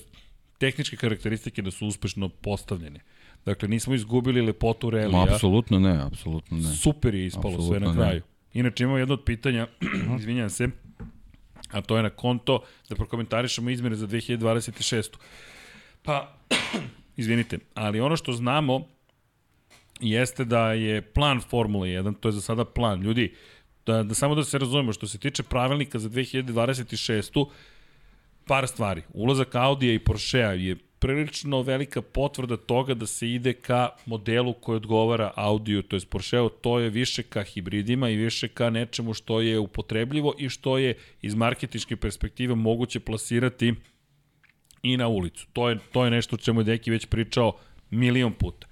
tehničke 0.57 0.97
karakteristike 0.97 1.61
da 1.61 1.71
su 1.71 1.87
uspešno 1.87 2.29
postavljene. 2.29 2.99
Dakle, 3.45 3.67
nismo 3.67 3.93
izgubili 3.93 4.41
lepotu 4.41 4.89
relija. 4.89 5.23
Apsolutno 5.23 5.79
ne, 5.79 6.01
apsolutno 6.01 6.57
ne. 6.57 6.75
Super 6.75 7.15
je 7.15 7.25
ispalo 7.25 7.55
absolutno 7.55 7.77
sve 7.77 7.79
na 7.79 7.93
kraju. 7.93 8.21
Ne. 8.21 8.59
Inače 8.59 8.83
imamo 8.83 8.97
jedno 8.97 9.13
od 9.13 9.23
pitanja, 9.25 9.67
izvinjam 10.19 10.49
se, 10.49 10.67
a 11.71 11.81
to 11.81 11.97
je 11.97 12.03
na 12.03 12.09
konto 12.09 12.63
da 12.89 12.95
prokomentarišemo 12.95 13.69
izmene 13.69 13.95
za 13.95 14.07
2026. 14.07 15.17
Pa, 16.03 16.37
izvinite, 17.17 17.59
ali 17.73 17.99
ono 17.99 18.15
što 18.15 18.33
znamo 18.33 18.87
jeste 19.99 20.45
da 20.45 20.73
je 20.73 21.01
plan 21.01 21.41
Formula 21.49 21.85
1, 21.85 22.13
to 22.19 22.27
je 22.27 22.31
za 22.31 22.41
sada 22.41 22.65
plan. 22.65 23.01
Ljudi, 23.01 23.35
da, 23.85 24.03
da 24.03 24.13
samo 24.13 24.35
da 24.35 24.43
se 24.43 24.57
razumemo, 24.57 24.93
što 24.93 25.07
se 25.07 25.17
tiče 25.17 25.43
pravilnika 25.43 25.99
za 25.99 26.09
2026. 26.09 27.45
par 28.47 28.67
stvari. 28.67 29.01
Ulazak 29.13 29.55
Audija 29.55 29.93
i 29.93 29.99
Porschea 29.99 30.51
je 30.51 30.75
prilično 31.01 31.61
velika 31.61 32.01
potvrda 32.01 32.57
toga 32.57 32.93
da 32.93 33.05
se 33.07 33.29
ide 33.29 33.53
ka 33.53 33.89
modelu 34.05 34.53
koji 34.53 34.75
odgovara 34.75 35.31
Audiju, 35.35 35.81
to 35.83 35.95
je 35.95 36.01
Porscheo, 36.09 36.49
to 36.49 36.79
je 36.79 36.89
više 36.89 37.23
ka 37.23 37.43
hibridima 37.43 38.09
i 38.09 38.15
više 38.15 38.47
ka 38.47 38.69
nečemu 38.69 39.13
što 39.13 39.41
je 39.41 39.59
upotrebljivo 39.59 40.33
i 40.37 40.49
što 40.49 40.77
je 40.77 40.93
iz 41.21 41.35
marketičke 41.35 41.95
perspektive 41.95 42.55
moguće 42.55 42.99
plasirati 42.99 43.73
i 44.83 44.97
na 44.97 45.07
ulicu. 45.07 45.47
To 45.53 45.69
je, 45.69 45.77
to 45.91 46.05
je 46.05 46.11
nešto 46.11 46.35
o 46.35 46.39
čemu 46.39 46.61
je 46.61 46.63
Deki 46.63 46.91
već 46.91 47.05
pričao 47.05 47.57
milion 47.89 48.33
puta. 48.33 48.67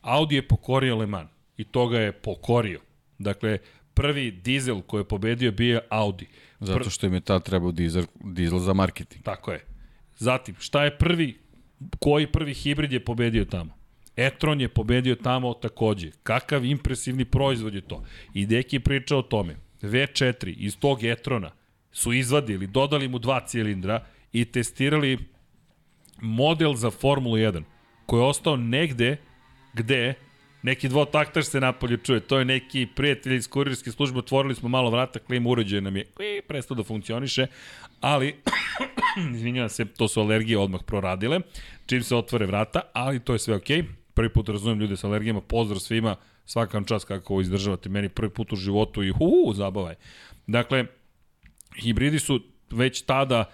Audi 0.00 0.34
je 0.34 0.48
pokorio 0.48 0.96
Le 0.96 1.06
Mans 1.06 1.30
i 1.56 1.64
to 1.64 1.88
ga 1.88 2.00
je 2.00 2.12
pokorio. 2.12 2.80
Dakle, 3.18 3.58
prvi 3.94 4.30
dizel 4.30 4.80
koji 4.82 5.00
je 5.00 5.08
pobedio 5.08 5.52
bio 5.52 5.80
Audi. 5.88 6.26
Zato 6.60 6.90
što 6.90 7.06
im 7.06 7.14
je 7.14 7.20
tad 7.20 7.44
trebao 7.44 7.72
dizel, 7.72 8.04
dizel 8.24 8.58
za 8.58 8.72
marketing. 8.72 9.24
Tako 9.24 9.52
je. 9.52 9.64
Zatim, 10.16 10.54
šta 10.58 10.84
je 10.84 10.98
prvi 10.98 11.38
koji 11.98 12.26
prvi 12.26 12.54
hibrid 12.54 12.92
je 12.92 13.04
pobedio 13.04 13.44
tamo? 13.44 13.76
Etron 14.16 14.60
je 14.60 14.68
pobedio 14.68 15.14
tamo 15.14 15.54
takođe. 15.54 16.10
Kakav 16.22 16.64
impresivni 16.64 17.24
proizvod 17.24 17.74
je 17.74 17.80
to. 17.80 18.04
I 18.34 18.46
Deki 18.46 18.76
je 18.76 18.80
pričao 18.80 19.18
o 19.18 19.22
tome. 19.22 19.56
V4 19.82 20.54
iz 20.56 20.78
tog 20.78 21.04
Etrona 21.04 21.50
su 21.92 22.12
izvadili, 22.12 22.66
dodali 22.66 23.08
mu 23.08 23.18
dva 23.18 23.40
cilindra 23.46 24.04
i 24.32 24.44
testirali 24.44 25.18
model 26.20 26.74
za 26.74 26.90
Formulu 26.90 27.36
1 27.36 27.62
koji 28.06 28.20
je 28.20 28.24
ostao 28.24 28.56
negde 28.56 29.16
gde 29.74 30.14
neki 30.66 30.88
dvotaktaš 30.88 31.46
se 31.46 31.60
napolje 31.60 31.96
čuje. 31.96 32.20
To 32.20 32.38
je 32.38 32.44
neki 32.44 32.86
prijatelj 32.94 33.36
iz 33.36 33.48
kurirske 33.48 33.90
službe, 33.90 34.18
otvorili 34.18 34.54
smo 34.54 34.68
malo 34.68 34.90
vrata, 34.90 35.18
klim 35.18 35.46
uređaj 35.46 35.80
nam 35.80 35.96
je 35.96 36.04
prestao 36.48 36.74
da 36.74 36.82
funkcioniše, 36.82 37.46
ali, 38.00 38.34
izvinjavam 39.34 39.68
se, 39.68 39.84
to 39.84 40.08
su 40.08 40.20
alergije 40.20 40.58
odmah 40.58 40.80
proradile, 40.86 41.40
čim 41.86 42.02
se 42.02 42.16
otvore 42.16 42.46
vrata, 42.46 42.80
ali 42.92 43.20
to 43.20 43.32
je 43.32 43.38
sve 43.38 43.54
okej. 43.54 43.82
Okay. 43.82 43.86
Prvi 44.14 44.32
put 44.32 44.48
razumijem 44.48 44.80
ljude 44.80 44.96
sa 44.96 45.06
alergijama, 45.06 45.40
pozdrav 45.40 45.78
svima, 45.80 46.16
svakam 46.44 46.84
čas 46.84 47.04
kako 47.04 47.32
ovo 47.32 47.40
izdržavate 47.40 47.88
meni 47.88 48.08
prvi 48.08 48.30
put 48.30 48.52
u 48.52 48.56
životu 48.56 49.02
i 49.04 49.12
hu, 49.12 49.52
zabavaj. 49.54 49.94
Dakle, 50.46 50.84
hibridi 51.82 52.18
su 52.18 52.40
već 52.70 53.02
tada 53.02 53.44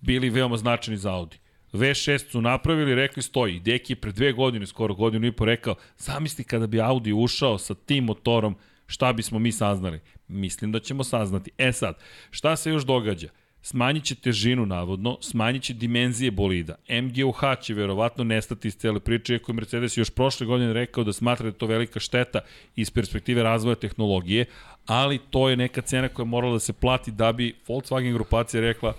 bili 0.00 0.30
veoma 0.30 0.56
značajni 0.56 0.98
za 0.98 1.12
Audi. 1.12 1.41
V6 1.72 2.30
su 2.30 2.40
napravili, 2.40 2.94
rekli 2.94 3.22
stoji. 3.22 3.60
Deki 3.60 3.92
je 3.92 3.96
pre 3.96 4.12
dve 4.12 4.32
godine, 4.32 4.66
skoro 4.66 4.94
godinu 4.94 5.26
i 5.26 5.32
po 5.32 5.44
rekao, 5.44 5.74
zamisli 5.98 6.44
kada 6.44 6.66
bi 6.66 6.80
Audi 6.80 7.12
ušao 7.12 7.58
sa 7.58 7.74
tim 7.74 8.04
motorom, 8.04 8.56
šta 8.86 9.12
bismo 9.12 9.38
mi 9.38 9.52
saznali? 9.52 10.00
Mislim 10.28 10.72
da 10.72 10.80
ćemo 10.80 11.04
saznati. 11.04 11.50
E 11.58 11.72
sad, 11.72 11.98
šta 12.30 12.56
se 12.56 12.70
još 12.70 12.84
događa? 12.84 13.28
Smanjit 13.64 14.04
će 14.04 14.14
težinu, 14.14 14.66
navodno, 14.66 15.18
smanjit 15.20 15.62
će 15.62 15.74
dimenzije 15.74 16.30
bolida. 16.30 16.74
MGUH 16.88 17.40
će 17.60 17.74
verovatno 17.74 18.24
nestati 18.24 18.68
iz 18.68 18.76
cele 18.76 19.00
priče, 19.00 19.32
iako 19.32 19.52
je 19.52 19.56
Mercedes 19.56 19.96
još 19.96 20.10
prošle 20.10 20.46
godine 20.46 20.72
rekao 20.72 21.04
da 21.04 21.12
smatra 21.12 21.42
da 21.42 21.48
je 21.48 21.58
to 21.58 21.66
velika 21.66 22.00
šteta 22.00 22.40
iz 22.76 22.90
perspektive 22.90 23.42
razvoja 23.42 23.74
tehnologije, 23.74 24.44
ali 24.86 25.18
to 25.30 25.48
je 25.48 25.56
neka 25.56 25.80
cena 25.80 26.08
koja 26.08 26.24
je 26.24 26.28
morala 26.28 26.52
da 26.52 26.60
se 26.60 26.72
plati 26.72 27.10
da 27.10 27.32
bi 27.32 27.54
Volkswagen 27.68 28.12
grupacija 28.12 28.60
rekla 28.60 28.94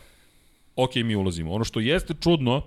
ok, 0.75 0.95
mi 0.95 1.15
ulazimo. 1.15 1.53
Ono 1.53 1.63
što 1.63 1.79
jeste 1.79 2.13
čudno 2.13 2.61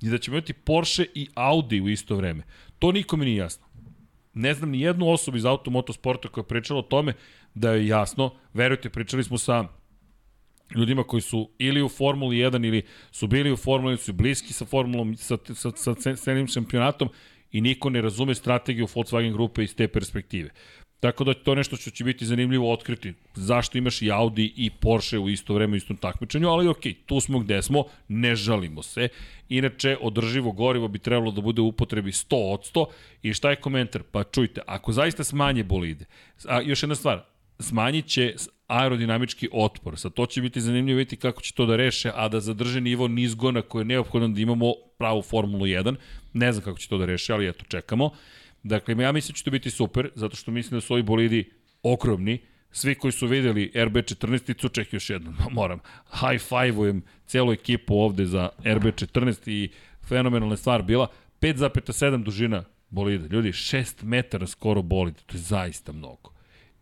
je 0.00 0.10
da 0.10 0.18
ćemo 0.18 0.36
imati 0.36 0.52
Porsche 0.52 1.06
i 1.14 1.28
Audi 1.34 1.80
u 1.80 1.88
isto 1.88 2.16
vreme. 2.16 2.42
To 2.78 2.92
nikome 2.92 3.24
nije 3.24 3.36
jasno. 3.36 3.66
Ne 4.34 4.54
znam 4.54 4.70
ni 4.70 4.80
jednu 4.80 5.10
osobu 5.10 5.36
iz 5.36 5.44
automotosporta 5.44 6.28
koja 6.28 6.42
je 6.42 6.48
pričala 6.48 6.80
o 6.80 6.82
tome 6.82 7.14
da 7.54 7.72
je 7.72 7.86
jasno. 7.86 8.34
Verujte, 8.54 8.90
pričali 8.90 9.24
smo 9.24 9.38
sa 9.38 9.68
ljudima 10.74 11.04
koji 11.04 11.20
su 11.20 11.50
ili 11.58 11.82
u 11.82 11.88
Formuli 11.88 12.36
1 12.36 12.68
ili 12.68 12.82
su 13.10 13.26
bili 13.26 13.52
u 13.52 13.56
Formuli 13.56 13.96
1, 13.96 14.00
su 14.00 14.12
bliski 14.12 14.52
sa 14.52 14.64
Formulom, 14.64 15.16
sa, 15.16 15.36
sa, 15.54 15.70
sa 15.76 16.14
celim 16.16 16.46
šampionatom 16.46 17.08
i 17.50 17.60
niko 17.60 17.90
ne 17.90 18.00
razume 18.02 18.34
strategiju 18.34 18.86
Volkswagen 18.86 19.32
grupe 19.32 19.64
iz 19.64 19.74
te 19.76 19.88
perspektive. 19.88 20.50
Tako 21.02 21.24
da 21.24 21.34
to 21.34 21.54
nešto 21.54 21.76
što 21.76 21.90
će 21.90 22.04
biti 22.04 22.26
zanimljivo 22.26 22.72
otkriti. 22.72 23.14
Zašto 23.34 23.78
imaš 23.78 24.02
i 24.02 24.10
Audi 24.10 24.52
i 24.56 24.70
Porsche 24.70 25.18
u 25.18 25.28
isto 25.28 25.54
vreme 25.54 25.72
u 25.72 25.76
istom 25.76 25.96
takmičenju, 25.96 26.48
ali 26.48 26.68
ok, 26.68 26.80
tu 27.06 27.20
smo 27.20 27.38
gde 27.38 27.62
smo, 27.62 27.84
ne 28.08 28.36
žalimo 28.36 28.82
se. 28.82 29.08
Inače, 29.48 29.96
održivo 30.00 30.52
gorivo 30.52 30.88
bi 30.88 30.98
trebalo 30.98 31.30
da 31.30 31.40
bude 31.40 31.60
u 31.60 31.66
upotrebi 31.66 32.10
100 32.10 32.36
od 32.52 32.60
100. 32.74 32.86
I 33.22 33.34
šta 33.34 33.50
je 33.50 33.56
komentar? 33.56 34.02
Pa 34.02 34.24
čujte, 34.24 34.60
ako 34.66 34.92
zaista 34.92 35.24
smanje 35.24 35.64
bolide, 35.64 36.04
a 36.48 36.60
još 36.60 36.82
jedna 36.82 36.94
stvar, 36.94 37.24
smanjit 37.58 38.06
će 38.06 38.34
aerodinamički 38.66 39.48
otpor. 39.52 39.98
Sa 39.98 40.10
to 40.10 40.26
će 40.26 40.40
biti 40.42 40.60
zanimljivo 40.60 40.98
vidjeti 40.98 41.16
kako 41.16 41.42
će 41.42 41.54
to 41.54 41.66
da 41.66 41.76
reše, 41.76 42.12
a 42.14 42.28
da 42.28 42.40
zadrže 42.40 42.80
nivo 42.80 43.08
nizgona 43.08 43.62
koje 43.62 43.80
je 43.80 43.84
neophodno 43.84 44.28
da 44.28 44.40
imamo 44.40 44.72
pravu 44.98 45.22
Formulu 45.22 45.66
1. 45.66 45.96
Ne 46.32 46.52
znam 46.52 46.64
kako 46.64 46.78
će 46.78 46.88
to 46.88 46.98
da 46.98 47.04
reše, 47.04 47.32
ali 47.32 47.48
eto, 47.48 47.64
čekamo. 47.68 48.10
Dakle, 48.62 49.02
ja 49.02 49.12
mislim 49.12 49.32
da 49.32 49.36
će 49.36 49.44
to 49.44 49.50
biti 49.50 49.70
super, 49.70 50.10
zato 50.14 50.36
što 50.36 50.50
mislim 50.50 50.76
da 50.76 50.80
su 50.80 50.92
ovi 50.94 51.02
bolidi 51.02 51.50
okromni. 51.82 52.38
Svi 52.70 52.94
koji 52.94 53.12
su 53.12 53.26
videli 53.26 53.72
RB14, 53.74 54.72
ček 54.72 54.92
još 54.92 55.10
jednom, 55.10 55.34
moram, 55.50 55.80
high 56.10 56.42
five-ujem 56.48 57.02
celu 57.26 57.52
ekipu 57.52 57.94
ovde 57.94 58.26
za 58.26 58.48
RB14 58.64 59.50
i 59.50 59.70
fenomenalna 60.08 60.56
stvar 60.56 60.82
bila. 60.82 61.06
5,7 61.40 62.22
dužina 62.22 62.64
bolida. 62.88 63.26
Ljudi, 63.26 63.48
6 63.48 64.04
metara 64.04 64.46
skoro 64.46 64.82
bolida, 64.82 65.20
to 65.26 65.36
je 65.36 65.40
zaista 65.40 65.92
mnogo. 65.92 66.32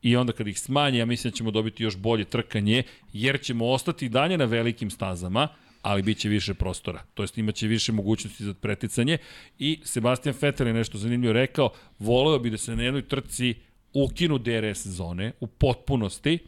i 0.03 0.17
onda 0.17 0.33
kad 0.33 0.49
ih 0.49 0.61
smanji, 0.61 0.99
ja 0.99 1.07
mislim 1.07 1.31
da 1.31 1.37
ćemo 1.37 1.51
dobiti 1.51 1.83
još 1.83 1.97
bolje 1.97 2.25
trkanje, 2.25 2.83
jer 3.13 3.41
ćemo 3.41 3.67
ostati 3.67 4.09
dalje 4.09 4.39
na 4.39 4.45
velikim 4.45 4.91
stazama, 4.91 5.49
ali 5.83 6.03
bit 6.03 6.19
će 6.19 6.29
više 6.29 6.55
prostora. 6.55 7.03
To 7.15 7.23
jest 7.23 7.39
imaće 7.39 7.67
više 7.67 7.93
mogućnosti 7.93 8.45
za 8.45 8.55
preticanje 8.55 9.19
i 9.59 9.81
Sebastian 9.85 10.35
Vettel 10.41 10.67
je 10.67 10.73
nešto 10.73 10.99
zanimljivo 10.99 11.33
rekao, 11.33 11.71
voleo 11.99 12.39
bi 12.39 12.51
da 12.51 12.59
se 12.59 12.77
na 12.77 12.83
jednoj 12.83 13.03
trci 13.03 13.55
ukinu 13.93 14.39
DRS 14.39 14.87
zone 14.87 15.33
u 15.41 15.47
potpunosti, 15.47 16.39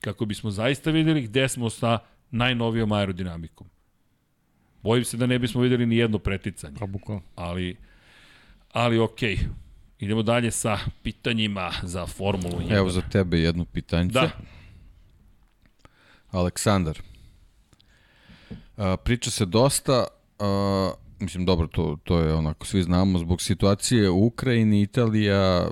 kako 0.00 0.24
bismo 0.24 0.50
zaista 0.50 0.90
videli 0.90 1.22
gde 1.22 1.48
smo 1.48 1.70
sa 1.70 1.98
najnovijom 2.30 2.92
aerodinamikom. 2.92 3.66
Bojim 4.82 5.04
se 5.04 5.16
da 5.16 5.26
ne 5.26 5.38
bismo 5.38 5.60
videli 5.60 5.86
ni 5.86 5.96
jedno 5.96 6.18
preticanje, 6.18 6.76
Pa 6.78 6.86
ali, 7.34 7.76
ali 8.72 8.98
okej. 8.98 9.38
Idemo 9.98 10.22
dalje 10.22 10.50
sa 10.50 10.78
pitanjima 11.02 11.72
za 11.82 12.06
Formulu 12.06 12.58
1. 12.58 12.76
Evo 12.76 12.90
za 12.90 13.00
tebe 13.00 13.38
jedno 13.38 13.64
pitanje. 13.64 14.10
Da. 14.10 14.30
Aleksandar. 16.30 16.98
A, 18.80 18.96
priča 18.96 19.30
se 19.30 19.44
dosta, 19.46 20.04
a, 20.38 20.90
mislim 21.20 21.44
dobro, 21.46 21.66
to, 21.66 21.96
to 22.04 22.18
je 22.18 22.34
onako, 22.34 22.66
svi 22.66 22.82
znamo, 22.82 23.18
zbog 23.18 23.42
situacije 23.42 24.10
u 24.10 24.26
Ukrajini, 24.26 24.82
Italija, 24.82 25.70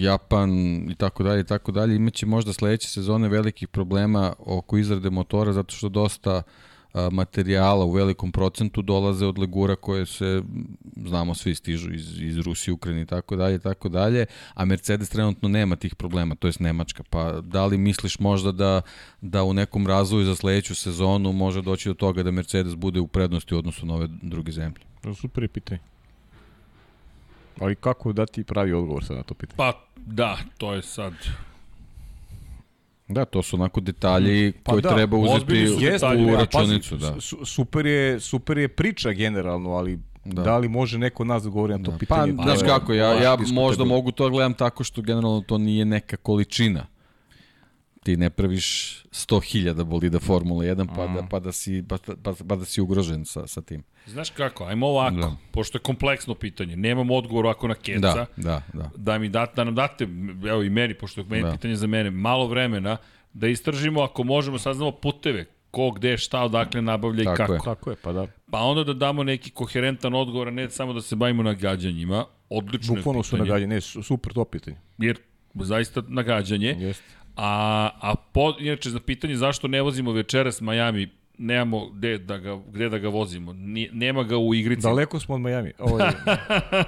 Japan 0.00 0.50
i 0.90 0.94
tako 0.94 1.22
dalje 1.22 1.40
i 1.40 1.44
tako 1.44 1.72
dalje, 1.72 1.96
imaće 1.96 2.26
možda 2.26 2.52
sledeće 2.52 2.88
sezone 2.88 3.28
velikih 3.28 3.68
problema 3.68 4.32
oko 4.38 4.78
izrade 4.78 5.10
motora 5.10 5.52
zato 5.52 5.74
što 5.74 5.88
dosta 5.88 6.42
materijala 7.12 7.84
u 7.84 7.92
velikom 7.92 8.32
procentu 8.32 8.82
dolaze 8.82 9.26
od 9.26 9.38
legura 9.38 9.76
koje 9.76 10.06
se, 10.06 10.42
znamo, 11.06 11.34
svi 11.34 11.54
stižu 11.54 11.92
iz, 11.94 12.20
iz 12.20 12.38
Rusije, 12.38 12.74
Ukrajine 12.74 13.02
i 13.02 13.06
tako 13.06 13.36
dalje 13.36 13.58
tako 13.58 13.88
dalje, 13.88 14.26
a 14.54 14.64
Mercedes 14.64 15.08
trenutno 15.08 15.48
nema 15.48 15.76
tih 15.76 15.94
problema, 15.94 16.34
to 16.34 16.48
jest 16.48 16.60
Nemačka. 16.60 17.02
Pa 17.10 17.40
da 17.40 17.66
li 17.66 17.78
misliš 17.78 18.18
možda 18.18 18.52
da, 18.52 18.80
da 19.20 19.42
u 19.42 19.54
nekom 19.54 19.86
razvoju 19.86 20.24
za 20.24 20.36
sledeću 20.36 20.74
sezonu 20.74 21.32
može 21.32 21.62
doći 21.62 21.88
do 21.88 21.94
toga 21.94 22.22
da 22.22 22.30
Mercedes 22.30 22.74
bude 22.74 23.00
u 23.00 23.06
prednosti 23.06 23.54
u 23.54 23.58
odnosu 23.58 23.86
na 23.86 23.94
ove 23.94 24.08
druge 24.22 24.52
zemlje? 24.52 24.80
Super 25.20 25.44
je 25.44 25.48
pitanje. 25.48 25.80
Ali 27.60 27.76
kako 27.76 28.12
dati 28.12 28.44
pravi 28.44 28.72
odgovor 28.72 29.04
sad 29.04 29.16
na 29.16 29.22
to 29.22 29.34
pitanje? 29.34 29.56
Pa 29.56 29.72
da, 29.96 30.38
to 30.58 30.74
je 30.74 30.82
sad... 30.82 31.12
Da, 33.12 33.24
to 33.24 33.42
su 33.42 33.56
onako 33.56 33.80
detalji 33.80 34.52
Pa 34.54 34.72
koje 34.72 34.82
da, 34.82 34.94
treba 34.94 35.16
uzeti 35.16 35.68
u, 35.68 35.76
u 36.24 36.36
računicu. 36.36 36.96
Da. 36.96 37.20
su- 37.20 37.44
Super 37.44 37.86
je, 37.86 38.20
super 38.20 38.58
je 38.58 38.68
priča 38.68 39.12
generalno, 39.12 39.70
ali 39.70 39.98
da, 40.24 40.42
Da. 40.42 40.58
li 40.58 40.68
može 40.68 40.98
neko 40.98 41.24
nas 41.24 41.42
da 41.42 41.48
govori 41.48 41.72
na 41.72 41.78
to 41.78 41.84
Da. 41.84 41.92
Pa, 41.92 41.98
pitanje? 41.98 42.32
znaš 42.34 42.60
je 42.60 42.66
kako, 42.66 42.92
ja, 42.94 43.12
ja 43.14 43.36
možda 43.52 43.84
mogu 43.84 44.12
to 44.12 44.30
gledam 44.30 44.54
tako 44.54 44.84
što 44.84 45.02
generalno 45.02 45.40
to 45.40 45.58
nije 45.58 45.84
neka 45.84 46.16
količina. 46.16 46.86
Ti 48.02 48.16
ne 48.16 48.30
praviš 48.30 48.98
100.000 49.04 49.84
bolida 49.84 50.18
Formula 50.18 50.64
1 50.64 50.86
pa 50.86 51.06
da, 51.06 51.26
pa 51.30 51.38
da, 51.40 51.52
si, 51.52 51.84
pa, 51.88 51.98
pa, 52.22 52.34
pa 52.48 52.56
da 52.56 52.64
si 52.64 52.80
ugrožen 52.80 53.24
sa, 53.24 53.46
sa 53.46 53.60
tim. 53.62 53.82
Znaš 54.06 54.30
kako, 54.30 54.64
ajmo 54.64 54.86
ovako, 54.86 55.16
da. 55.16 55.36
Pošto 55.50 55.78
je 55.78 55.82
kompleksno 55.82 56.34
pitanje, 56.34 56.76
nemam 56.76 57.10
odgovor 57.10 57.44
ovako 57.46 57.68
na 57.68 57.74
keca, 57.74 58.00
Da, 58.00 58.26
da, 58.36 58.62
da. 58.72 58.90
da 58.96 59.18
mi 59.18 59.28
date, 59.28 59.52
da 59.56 59.64
nam 59.64 59.74
date, 59.74 60.04
evo 60.48 60.62
i 60.62 60.70
meni, 60.70 60.94
pošto 60.94 61.20
je 61.20 61.26
meni 61.26 61.42
da. 61.42 61.52
Pitanje 61.52 61.76
za 61.76 61.86
mene, 61.86 62.10
malo 62.10 62.46
vremena, 62.46 62.96
da 63.32 63.48
istražimo, 63.48 64.02
ako 64.02 64.24
možemo, 64.24 64.58
saznamo 64.58 64.90
puteve, 64.92 65.44
ko, 65.70 65.90
gde, 65.90 66.18
šta, 66.18 66.40
odakle 66.40 66.82
nabavlja 66.82 67.22
i 67.22 67.24
Tako 67.24 67.36
kako. 67.36 67.52
je. 67.52 67.60
Tako 67.60 67.90
je, 67.90 67.96
pa 67.96 68.12
da. 68.12 68.26
Pa 68.50 68.58
onda 68.60 68.84
da 68.84 68.92
damo 68.94 69.22
neki 69.22 69.50
koherentan 69.50 70.14
odgovor, 70.14 70.48
a 70.48 70.50
ne 70.50 70.70
samo 70.70 70.92
da 70.92 71.00
se 71.00 71.16
bavimo 71.16 71.42
nagađanjima. 71.42 72.24
Odlično 72.50 72.94
je 72.94 72.96
Bukvalno 72.96 73.22
su 73.22 73.30
pitanje, 73.30 73.48
nagađani. 73.48 73.74
Ne, 73.74 73.80
su- 73.80 74.02
super 74.02 74.32
to 74.32 74.44
pitanje. 74.44 74.76
Jer 74.98 75.18
zaista 75.54 76.02
nagađanje. 76.08 76.76
Jeste. 76.78 77.04
A, 77.36 77.50
a 78.00 78.14
po, 78.32 78.54
inače, 78.58 78.90
za 78.90 79.00
pitanje 79.00 79.36
zašto 79.36 79.68
ne 79.68 79.82
vozimo 79.82 80.12
večeras 80.12 80.60
Miami, 80.60 81.08
nemamo 81.42 81.90
gde 81.90 82.18
da 82.18 82.38
ga, 82.38 82.58
gde 82.72 82.88
da 82.88 82.98
ga 82.98 83.08
vozimo. 83.08 83.52
Ni, 83.52 83.88
nema 83.92 84.22
ga 84.22 84.36
u 84.36 84.54
igrici. 84.54 84.82
Daleko 84.82 85.20
smo 85.20 85.34
od 85.34 85.40
Miami. 85.40 85.72
Ovo 85.78 85.98
je, 85.98 86.10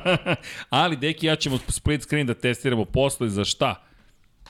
Ali, 0.70 0.96
deki, 0.96 1.26
ja 1.26 1.36
ćemo 1.36 1.58
split 1.68 2.02
screen 2.02 2.26
da 2.26 2.34
testiramo 2.34 2.84
posle 2.84 3.28
za 3.28 3.44
šta? 3.44 3.84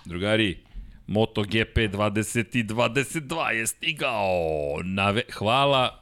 Drugari, 0.04 0.58
MotoGP 1.06 1.76
2022 1.76 3.48
je 3.48 3.66
stigao. 3.66 4.28
Na 4.84 5.10
ve... 5.10 5.22
Hvala, 5.32 6.00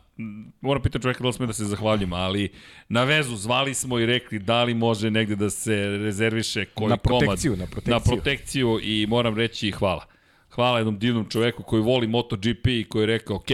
moram 0.61 0.83
pitati 0.83 1.03
čovjeka 1.03 1.23
da 1.23 1.27
li 1.29 1.33
sme 1.33 1.47
da 1.47 1.53
se 1.53 1.65
zahvaljujem, 1.65 2.13
ali 2.13 2.53
na 2.89 3.05
vezu 3.05 3.37
zvali 3.37 3.75
smo 3.75 3.99
i 3.99 4.07
rekli 4.07 4.39
da 4.39 4.65
li 4.65 4.75
može 4.75 5.11
negde 5.11 5.37
da 5.37 5.51
se 5.51 5.77
rezerviše 5.77 6.65
koji 6.65 6.89
Na 6.89 6.97
komad. 6.97 7.21
protekciju, 7.21 7.57
na 7.57 7.67
protekciju. 7.67 7.95
Na 7.95 8.01
protekciju 8.01 8.79
i 8.83 9.07
moram 9.09 9.37
reći 9.37 9.71
hvala. 9.71 10.07
Hvala 10.51 10.79
jednom 10.79 10.99
divnom 10.99 11.29
čoveku 11.29 11.63
koji 11.63 11.83
voli 11.83 12.07
MotoGP 12.07 12.67
i 12.67 12.87
koji 12.89 13.03
je 13.03 13.07
rekao, 13.07 13.37
ok, 13.37 13.51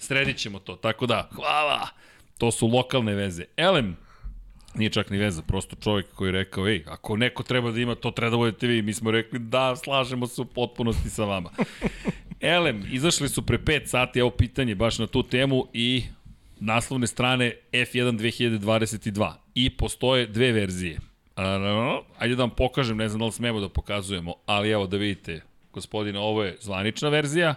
sredit 0.00 0.36
ćemo 0.36 0.58
to. 0.58 0.76
Tako 0.76 1.06
da, 1.06 1.28
hvala. 1.32 1.88
To 2.38 2.50
su 2.50 2.66
lokalne 2.66 3.14
veze. 3.14 3.44
Elem, 3.56 3.96
Nije 4.74 4.90
čak 4.90 5.10
ni 5.10 5.18
veza, 5.18 5.42
prosto 5.42 5.76
čovjek 5.76 6.06
koji 6.14 6.28
je 6.28 6.32
rekao, 6.32 6.68
ej, 6.68 6.84
ako 6.86 7.16
neko 7.16 7.42
treba 7.42 7.70
da 7.70 7.80
ima, 7.80 7.94
to 7.94 8.10
treba 8.10 8.30
da 8.30 8.36
budete 8.36 8.66
vi. 8.66 8.82
Mi 8.82 8.94
smo 8.94 9.10
rekli, 9.10 9.38
da, 9.38 9.76
slažemo 9.76 10.26
se 10.26 10.40
u 10.40 10.44
potpunosti 10.44 11.10
sa 11.10 11.24
vama. 11.24 11.50
Elem, 12.40 12.86
izašli 12.90 13.28
su 13.28 13.46
pre 13.46 13.58
5 13.58 13.86
sati, 13.86 14.18
evo 14.18 14.30
pitanje 14.30 14.74
baš 14.74 14.98
na 14.98 15.06
tu 15.06 15.22
temu 15.22 15.66
i 15.72 16.04
naslovne 16.60 17.06
strane 17.06 17.54
F1 17.72 18.18
2022. 18.18 19.32
I 19.54 19.70
postoje 19.70 20.26
dve 20.26 20.52
verzije. 20.52 20.98
Ajde 22.18 22.34
da 22.34 22.42
vam 22.42 22.50
pokažem, 22.50 22.96
ne 22.96 23.08
znam 23.08 23.18
da 23.18 23.26
li 23.26 23.32
smemo 23.32 23.60
da 23.60 23.68
pokazujemo, 23.68 24.34
ali 24.46 24.70
evo 24.70 24.86
da 24.86 24.96
vidite, 24.96 25.40
gospodine, 25.72 26.18
ovo 26.18 26.44
je 26.44 26.56
zvanična 26.60 27.08
verzija, 27.08 27.54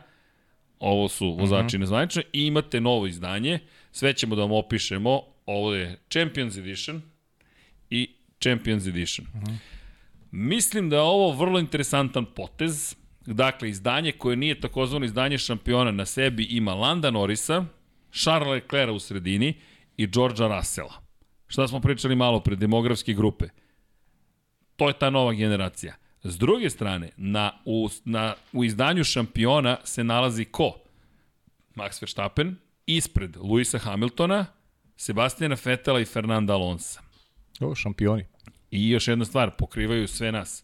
ovo 0.84 1.10
su 1.10 1.36
vozači 1.40 1.78
nezvanične 1.78 2.24
i 2.34 2.46
imate 2.46 2.82
novo 2.82 3.08
izdanje, 3.08 3.60
sve 3.92 4.14
ćemo 4.14 4.36
da 4.36 4.42
vam 4.42 4.52
opišemo, 4.52 5.22
ovo 5.46 5.74
je 5.74 6.00
Champions 6.10 6.58
Edition 6.58 7.02
i 7.90 8.16
Champions 8.44 8.88
Edition. 8.88 9.28
Mislim 10.32 10.90
da 10.90 10.96
je 10.96 11.02
ovo 11.02 11.32
vrlo 11.32 11.60
interesantan 11.60 12.26
potez, 12.26 12.96
dakle, 13.26 13.70
izdanje 13.70 14.12
koje 14.12 14.36
nije 14.36 14.60
takozvano 14.60 15.06
izdanje 15.06 15.38
šampiona 15.38 15.92
na 15.92 16.06
sebi 16.06 16.44
ima 16.44 16.74
Landa 16.74 17.12
Norrisa, 17.12 17.66
Charles 18.12 18.50
Leclerc 18.50 18.92
u 18.96 19.00
sredini 19.00 19.54
i 19.98 20.08
Georgea 20.08 20.48
Russella. 20.48 20.94
Šta 21.48 21.68
smo 21.68 21.80
pričali 21.80 22.16
malo 22.16 22.40
pre, 22.40 22.56
demografske 22.56 23.14
grupe. 23.14 23.46
To 24.76 24.88
je 24.88 24.94
ta 24.94 25.10
nova 25.10 25.34
generacija. 25.34 25.96
S 26.24 26.38
druge 26.38 26.70
strane, 26.70 27.10
na, 27.18 27.52
u, 27.66 27.90
na, 28.06 28.36
u 28.54 28.64
izdanju 28.64 29.04
šampiona 29.04 29.78
se 29.84 30.04
nalazi 30.04 30.46
ko? 30.46 30.76
Max 31.76 32.02
Verstappen, 32.02 32.56
ispred 32.86 33.38
Luisa 33.38 33.78
Hamiltona, 33.78 34.46
Sebastijana 34.98 35.56
Fetela 35.56 36.00
i 36.00 36.06
Fernanda 36.06 36.54
Alonsa. 36.54 37.02
o, 37.62 37.76
šampioni. 37.76 38.26
I 38.72 38.90
još 38.90 39.08
jedna 39.08 39.26
stvar, 39.26 39.52
pokrivaju 39.58 40.08
sve 40.08 40.32
nas. 40.32 40.64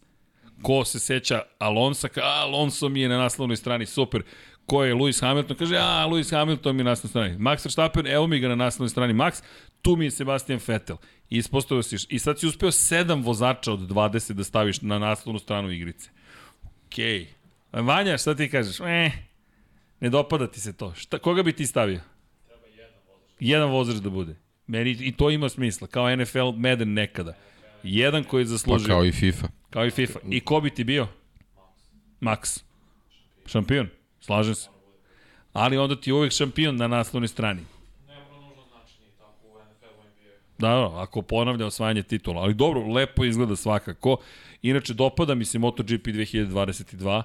Ko 0.62 0.84
se 0.84 0.98
seća 0.98 1.42
Alonsa, 1.58 2.08
ka, 2.08 2.20
a, 2.20 2.40
Alonso 2.42 2.88
mi 2.88 3.00
je 3.00 3.08
na 3.08 3.18
naslovnoj 3.18 3.56
strani, 3.56 3.86
super. 3.86 4.22
Ko 4.66 4.84
je 4.84 4.94
Lewis 4.94 5.20
Hamilton, 5.20 5.56
kaže, 5.56 5.76
a, 5.76 6.06
Lewis 6.10 6.30
Hamilton 6.30 6.76
mi 6.76 6.80
je 6.80 6.84
na 6.84 6.90
naslovnoj 6.90 7.10
strani. 7.10 7.38
Max 7.38 7.64
Verstappen, 7.64 8.06
evo 8.06 8.26
mi 8.26 8.40
ga 8.40 8.48
na 8.48 8.54
naslovnoj 8.54 8.88
strani 8.88 9.14
Max, 9.14 9.42
tu 9.82 9.96
mi 9.96 10.04
je 10.04 10.10
Sebastian 10.10 10.60
Vettel. 10.66 10.96
Ispostavio 11.30 11.82
si, 11.82 11.96
i 12.08 12.18
sad 12.18 12.40
si 12.40 12.46
uspeo 12.46 12.70
sedam 12.70 13.22
vozača 13.22 13.72
od 13.72 13.80
20 13.80 14.32
da 14.32 14.44
staviš 14.44 14.82
na 14.82 14.98
naslovnu 14.98 15.38
stranu 15.38 15.70
igrice. 15.70 16.10
Okej. 16.86 17.26
Okay. 17.72 17.86
Vanja, 17.86 18.18
šta 18.18 18.34
ti 18.34 18.48
kažeš? 18.50 18.80
E, 18.80 19.10
ne 20.00 20.10
dopada 20.10 20.46
ti 20.46 20.60
se 20.60 20.72
to. 20.72 20.94
Šta, 20.94 21.18
koga 21.18 21.42
bi 21.42 21.52
ti 21.52 21.66
stavio? 21.66 22.00
Jedan 23.40 23.70
vozač 23.70 23.96
da 23.96 24.10
bude. 24.10 24.36
Meni 24.66 24.90
i 24.90 25.12
to 25.12 25.30
ima 25.30 25.48
smisla, 25.48 25.86
kao 25.86 26.16
NFL 26.16 26.50
Madden 26.56 26.92
nekada. 26.92 27.34
Jedan 27.82 28.24
koji 28.24 28.42
je 28.42 28.44
Pa 28.44 28.48
zaslužio. 28.48 28.86
kao 28.86 29.04
i 29.04 29.12
FIFA. 29.12 29.48
Kao 29.70 29.86
i 29.86 29.90
FIFA. 29.90 30.18
I 30.30 30.40
ko 30.40 30.60
bi 30.60 30.70
ti 30.70 30.84
bio? 30.84 31.08
Max. 32.20 32.62
Šampion. 33.46 33.88
Slažem 34.20 34.54
se. 34.54 34.68
Ali 35.52 35.78
onda 35.78 36.00
ti 36.00 36.10
je 36.10 36.14
uvek 36.14 36.32
šampion 36.32 36.76
na 36.76 36.88
naslovnoj 36.88 37.28
strani. 37.28 37.62
Da, 40.60 40.68
da, 40.68 41.02
ako 41.02 41.22
ponavlja 41.22 41.66
osvajanje 41.66 42.02
titula. 42.02 42.42
Ali 42.42 42.54
dobro, 42.54 42.86
lepo 42.86 43.24
izgleda 43.24 43.56
svakako. 43.56 44.16
Inače, 44.62 44.94
dopada 44.94 45.34
mi 45.34 45.44
se 45.44 45.58
MotoGP 45.58 46.06
2022. 46.06 47.22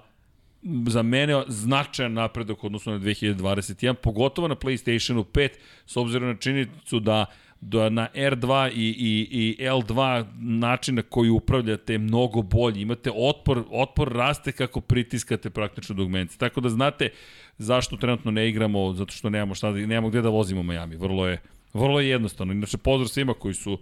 Za 0.88 1.02
mene 1.02 1.44
značajan 1.48 2.14
napredak 2.14 2.64
odnosno 2.64 2.94
na 2.94 3.00
2021, 3.00 3.94
pogotovo 3.94 4.48
na 4.48 4.56
PlayStationu 4.56 5.24
5, 5.24 5.50
s 5.86 5.98
obzirom 5.98 6.28
na 6.30 6.36
činjenicu 6.36 7.00
da 7.00 7.26
da 7.62 7.90
na 7.90 8.08
R2 8.14 8.72
i, 8.72 8.74
i, 8.76 9.28
i 9.32 9.66
L2 9.66 10.26
način 10.38 10.96
na 10.96 11.02
koji 11.02 11.30
upravljate 11.30 11.94
je 11.94 11.98
mnogo 12.00 12.42
bolji. 12.42 12.82
Imate 12.82 13.12
otpor, 13.16 13.64
otpor 13.72 14.14
raste 14.14 14.52
kako 14.52 14.82
pritiskate 14.82 15.50
praktično 15.50 15.96
dugmence. 15.96 16.38
Tako 16.38 16.62
da 16.62 16.70
znate 16.70 17.10
zašto 17.58 17.98
trenutno 17.98 18.32
ne 18.32 18.50
igramo, 18.50 18.94
zato 18.94 19.12
što 19.14 19.30
nemamo, 19.30 19.56
šta, 19.56 19.72
da- 19.72 19.80
nemamo 19.80 20.10
gde 20.10 20.22
da 20.22 20.30
vozimo 20.30 20.64
Miami. 20.64 20.96
Vrlo 20.96 21.28
je, 21.28 21.42
vrlo 21.76 22.00
je 22.00 22.10
jednostavno. 22.10 22.54
Inače, 22.54 22.78
pozdrav 22.78 23.08
svima 23.08 23.34
koji 23.34 23.54
su 23.54 23.80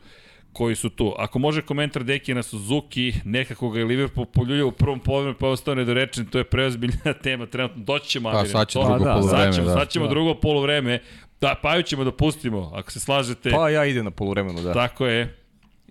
koji 0.53 0.75
su 0.75 0.89
tu. 0.89 1.13
Ako 1.17 1.39
može 1.39 1.61
komentar 1.61 2.03
Deki 2.03 2.33
na 2.33 2.43
Suzuki, 2.43 3.13
nekako 3.25 3.69
ga 3.69 3.79
je 3.79 3.85
Liverpool 3.85 4.25
poljuljao 4.25 4.67
u 4.67 4.71
prvom 4.71 4.99
polovremenu, 4.99 5.37
pa 5.39 5.45
je 5.45 5.51
ostao 5.51 5.75
nedorečen, 5.75 6.25
to 6.25 6.37
je 6.37 6.43
preozbiljna 6.43 6.97
tema, 7.23 7.45
trenutno 7.45 7.83
doći 7.83 8.09
ćemo, 8.09 8.31
Pa, 8.31 8.45
sad 8.45 8.67
će 8.67 8.73
to- 8.73 8.79
drugo 8.81 8.99
Pa 8.99 9.05
da, 9.05 9.13
polovreme, 9.13 9.43
Sad 9.43 9.55
ćemo, 9.55 9.67
da. 9.67 9.73
sad 9.73 9.89
ćemo 9.89 10.05
Da. 10.05 10.09
drugo 10.09 10.35
polovreme. 10.35 10.99
Da, 11.41 11.55
Paju 11.61 11.83
ćemo 11.83 12.03
da 12.03 12.11
pustimo, 12.11 12.71
ako 12.73 12.91
se 12.91 12.99
slažete. 12.99 13.51
Pa 13.51 13.69
ja 13.69 13.85
idem 13.85 14.05
na 14.05 14.11
poluvremenu, 14.11 14.61
da. 14.61 14.73
Tako 14.73 15.05
je. 15.07 15.37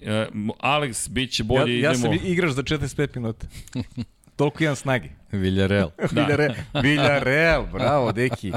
E, 0.02 0.26
Alex, 0.60 1.10
bit 1.10 1.30
će 1.30 1.44
bolje, 1.44 1.72
ja, 1.72 1.82
ja 1.82 1.92
idemo. 1.92 2.14
sam 2.14 2.26
igrač 2.26 2.50
za 2.50 2.62
45 2.62 3.16
minuta. 3.16 3.46
Toliko 4.36 4.64
imam 4.64 4.76
snage. 4.76 5.08
Villarreal. 5.32 5.90
Da. 6.12 6.22
Villarreal, 6.22 6.54
Villarreal, 6.74 7.66
bravo, 7.66 8.12
deki. 8.12 8.52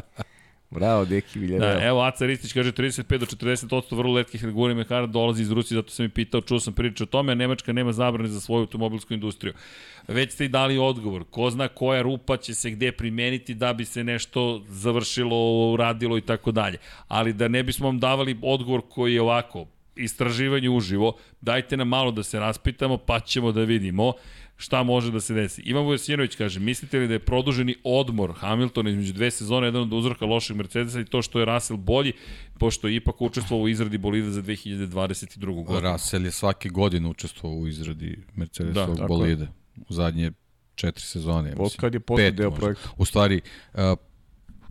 Bravo, 0.76 1.06
deki, 1.06 1.40
Villarreal. 1.40 1.80
Da, 1.80 1.86
evo 1.86 2.02
Aca 2.02 2.26
Ristić 2.26 2.54
kaže 2.54 2.72
35 2.72 3.18
do 3.18 3.26
40% 3.26 3.96
vrlo 3.98 4.14
letkih 4.14 4.46
regulanih 4.46 4.78
mehana 4.78 5.08
dolazi 5.08 5.42
iz 5.42 5.52
Rusije, 5.52 5.76
zato 5.76 5.90
sam 5.90 6.06
i 6.06 6.10
pitao, 6.10 6.42
čuo 6.42 6.60
sam 6.60 6.74
priču 6.74 7.04
o 7.04 7.08
tome, 7.08 7.32
a 7.32 7.36
Nemačka 7.36 7.74
nema 7.74 7.92
zabrane 7.92 8.30
za 8.30 8.42
svoju 8.42 8.62
automobilsku 8.62 9.14
industriju. 9.14 9.54
Već 10.08 10.32
ste 10.32 10.46
i 10.46 10.50
dali 10.50 10.78
odgovor, 10.78 11.24
ko 11.30 11.50
zna 11.50 11.68
koja 11.68 12.02
rupa 12.02 12.38
će 12.38 12.54
se 12.54 12.70
gde 12.72 12.92
primeniti 12.92 13.54
da 13.54 13.74
bi 13.74 13.86
se 13.86 14.04
nešto 14.04 14.64
završilo, 14.68 15.72
uradilo 15.72 16.18
i 16.18 16.22
tako 16.22 16.52
dalje. 16.52 16.78
Ali 17.08 17.34
da 17.34 17.48
ne 17.48 17.64
bismo 17.64 17.88
vam 17.88 18.00
davali 18.00 18.38
odgovor 18.42 18.82
koji 18.90 19.14
je 19.14 19.22
ovako, 19.22 19.66
istraživanje 19.96 20.70
uživo, 20.70 21.18
dajte 21.42 21.78
nam 21.78 21.88
malo 21.88 22.12
da 22.12 22.24
se 22.24 22.40
raspitamo, 22.40 22.98
pa 22.98 23.20
ćemo 23.20 23.52
da 23.52 23.62
vidimo 23.62 24.14
šta 24.58 24.84
može 24.84 25.12
da 25.12 25.20
se 25.20 25.34
desi. 25.34 25.62
Ivan 25.62 25.84
Vujasinović 25.86 26.36
kaže, 26.36 26.60
mislite 26.60 27.00
li 27.00 27.08
da 27.08 27.14
je 27.14 27.20
produženi 27.20 27.76
odmor 27.84 28.34
Hamiltona 28.38 28.90
između 28.90 29.14
dve 29.14 29.32
sezone 29.32 29.68
jedan 29.68 29.82
od 29.82 29.94
uzroka 29.94 30.26
lošeg 30.26 30.58
Mercedesa 30.58 31.00
i 31.00 31.06
to 31.06 31.22
što 31.22 31.40
je 31.40 31.46
Russell 31.46 31.78
bolji, 31.78 32.14
pošto 32.60 32.88
je 32.88 32.96
ipak 32.96 33.22
učestvovao 33.22 33.64
u 33.64 33.68
izradi 33.68 33.98
bolida 33.98 34.32
za 34.32 34.42
2022. 34.42 35.64
godinu? 35.66 35.92
Russell 35.92 36.26
je 36.26 36.32
svake 36.32 36.70
godine 36.70 37.10
učestvovao 37.10 37.58
u 37.60 37.68
izradi 37.68 38.24
Mercedesovog 38.36 38.90
Da, 38.90 39.02
tako 39.02 39.08
bolide. 39.08 39.48
U 39.90 39.94
zadnje 39.94 40.32
četiri 40.76 41.04
sezone. 41.04 41.50
ja 41.50 41.56
mislim. 41.60 41.80
kad 41.80 41.94
je 41.94 42.00
Pet 42.00 42.36
deo 42.36 42.52
projekta. 42.52 42.90
U 42.98 43.06
stvari, 43.06 43.42
uh, 43.74 43.80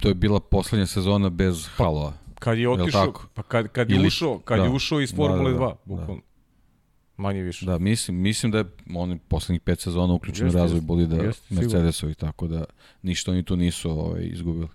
to 0.00 0.08
je 0.08 0.14
bila 0.14 0.40
poslednja 0.40 0.86
sezona 0.86 1.28
bez 1.28 1.68
halova. 1.76 2.12
Kad 2.38 2.58
je 2.58 2.68
otišao, 2.68 3.12
pa 3.34 3.42
kad, 3.42 3.68
kad 3.68 3.90
je 3.90 3.96
Ili- 3.96 4.06
ušao, 4.06 4.38
kad 4.38 4.58
da. 4.58 4.64
je 4.64 4.70
ušao 4.70 5.00
iz 5.00 5.10
Da, 5.10 5.16
Formule 5.16 5.52
da, 5.52 5.58
da. 5.58 5.64
2, 5.64 5.74
bukvalno. 5.84 6.22
Manje 7.16 7.42
više. 7.42 7.66
Da, 7.66 7.78
mislim, 7.78 8.16
mislim 8.16 8.52
da 8.52 8.58
je 8.58 8.64
on 8.94 9.18
poslednjih 9.28 9.60
pet 9.60 9.80
sezona 9.80 10.14
uključen 10.14 10.48
u 10.48 10.52
razvoj 10.52 10.76
jeste. 10.76 10.86
bolida. 10.86 11.16
Mercedesovih, 11.50 12.16
tako 12.16 12.46
da 12.46 12.64
ništa 13.02 13.30
oni 13.30 13.42
tu 13.42 13.56
nisu 13.56 13.90
ovaj, 13.90 14.22
izgubili. 14.22 14.68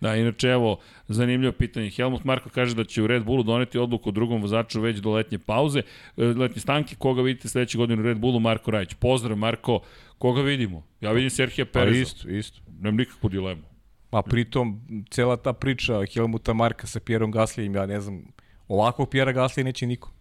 Da, 0.00 0.16
inače, 0.16 0.48
evo, 0.48 0.78
zanimljivo 1.08 1.52
pitanje. 1.52 1.90
Helmut 1.90 2.24
Marko 2.24 2.50
kaže 2.50 2.74
da 2.74 2.84
će 2.84 3.02
u 3.02 3.06
Red 3.06 3.24
Bullu 3.24 3.42
doneti 3.42 3.78
odluku 3.78 4.08
o 4.08 4.12
drugom 4.12 4.42
vozaču 4.42 4.80
već 4.80 4.98
do 4.98 5.12
letnje 5.12 5.38
pauze, 5.38 5.82
e, 6.16 6.24
letnje 6.24 6.60
stanke. 6.60 6.96
Koga 6.98 7.22
vidite 7.22 7.48
sledeće 7.48 7.78
godine 7.78 8.02
u 8.02 8.06
Red 8.06 8.18
Bullu? 8.18 8.40
Marko 8.40 8.70
Rajić. 8.70 8.94
Pozdrav, 8.94 9.36
Marko. 9.36 9.80
Koga 10.18 10.42
vidimo? 10.42 10.82
Ja 11.00 11.12
vidim 11.12 11.30
Serhija 11.30 11.64
Pa 11.64 11.72
Pereza. 11.72 12.00
isto, 12.00 12.28
isto. 12.28 12.60
Nemam 12.80 12.96
nikakvu 12.96 13.28
dilemu. 13.28 13.62
A 14.10 14.22
pritom, 14.22 14.80
cela 15.10 15.36
ta 15.36 15.52
priča 15.52 16.04
Helmuta 16.14 16.52
Marka 16.52 16.86
sa 16.86 17.00
Pierom 17.00 17.30
Gaslijem, 17.30 17.74
ja 17.74 17.86
ne 17.86 18.00
znam, 18.00 18.24
ovakvog 18.68 19.08
Pjera 19.08 19.32
Gaslija 19.32 19.64
neće 19.64 19.86
niko. 19.86 20.12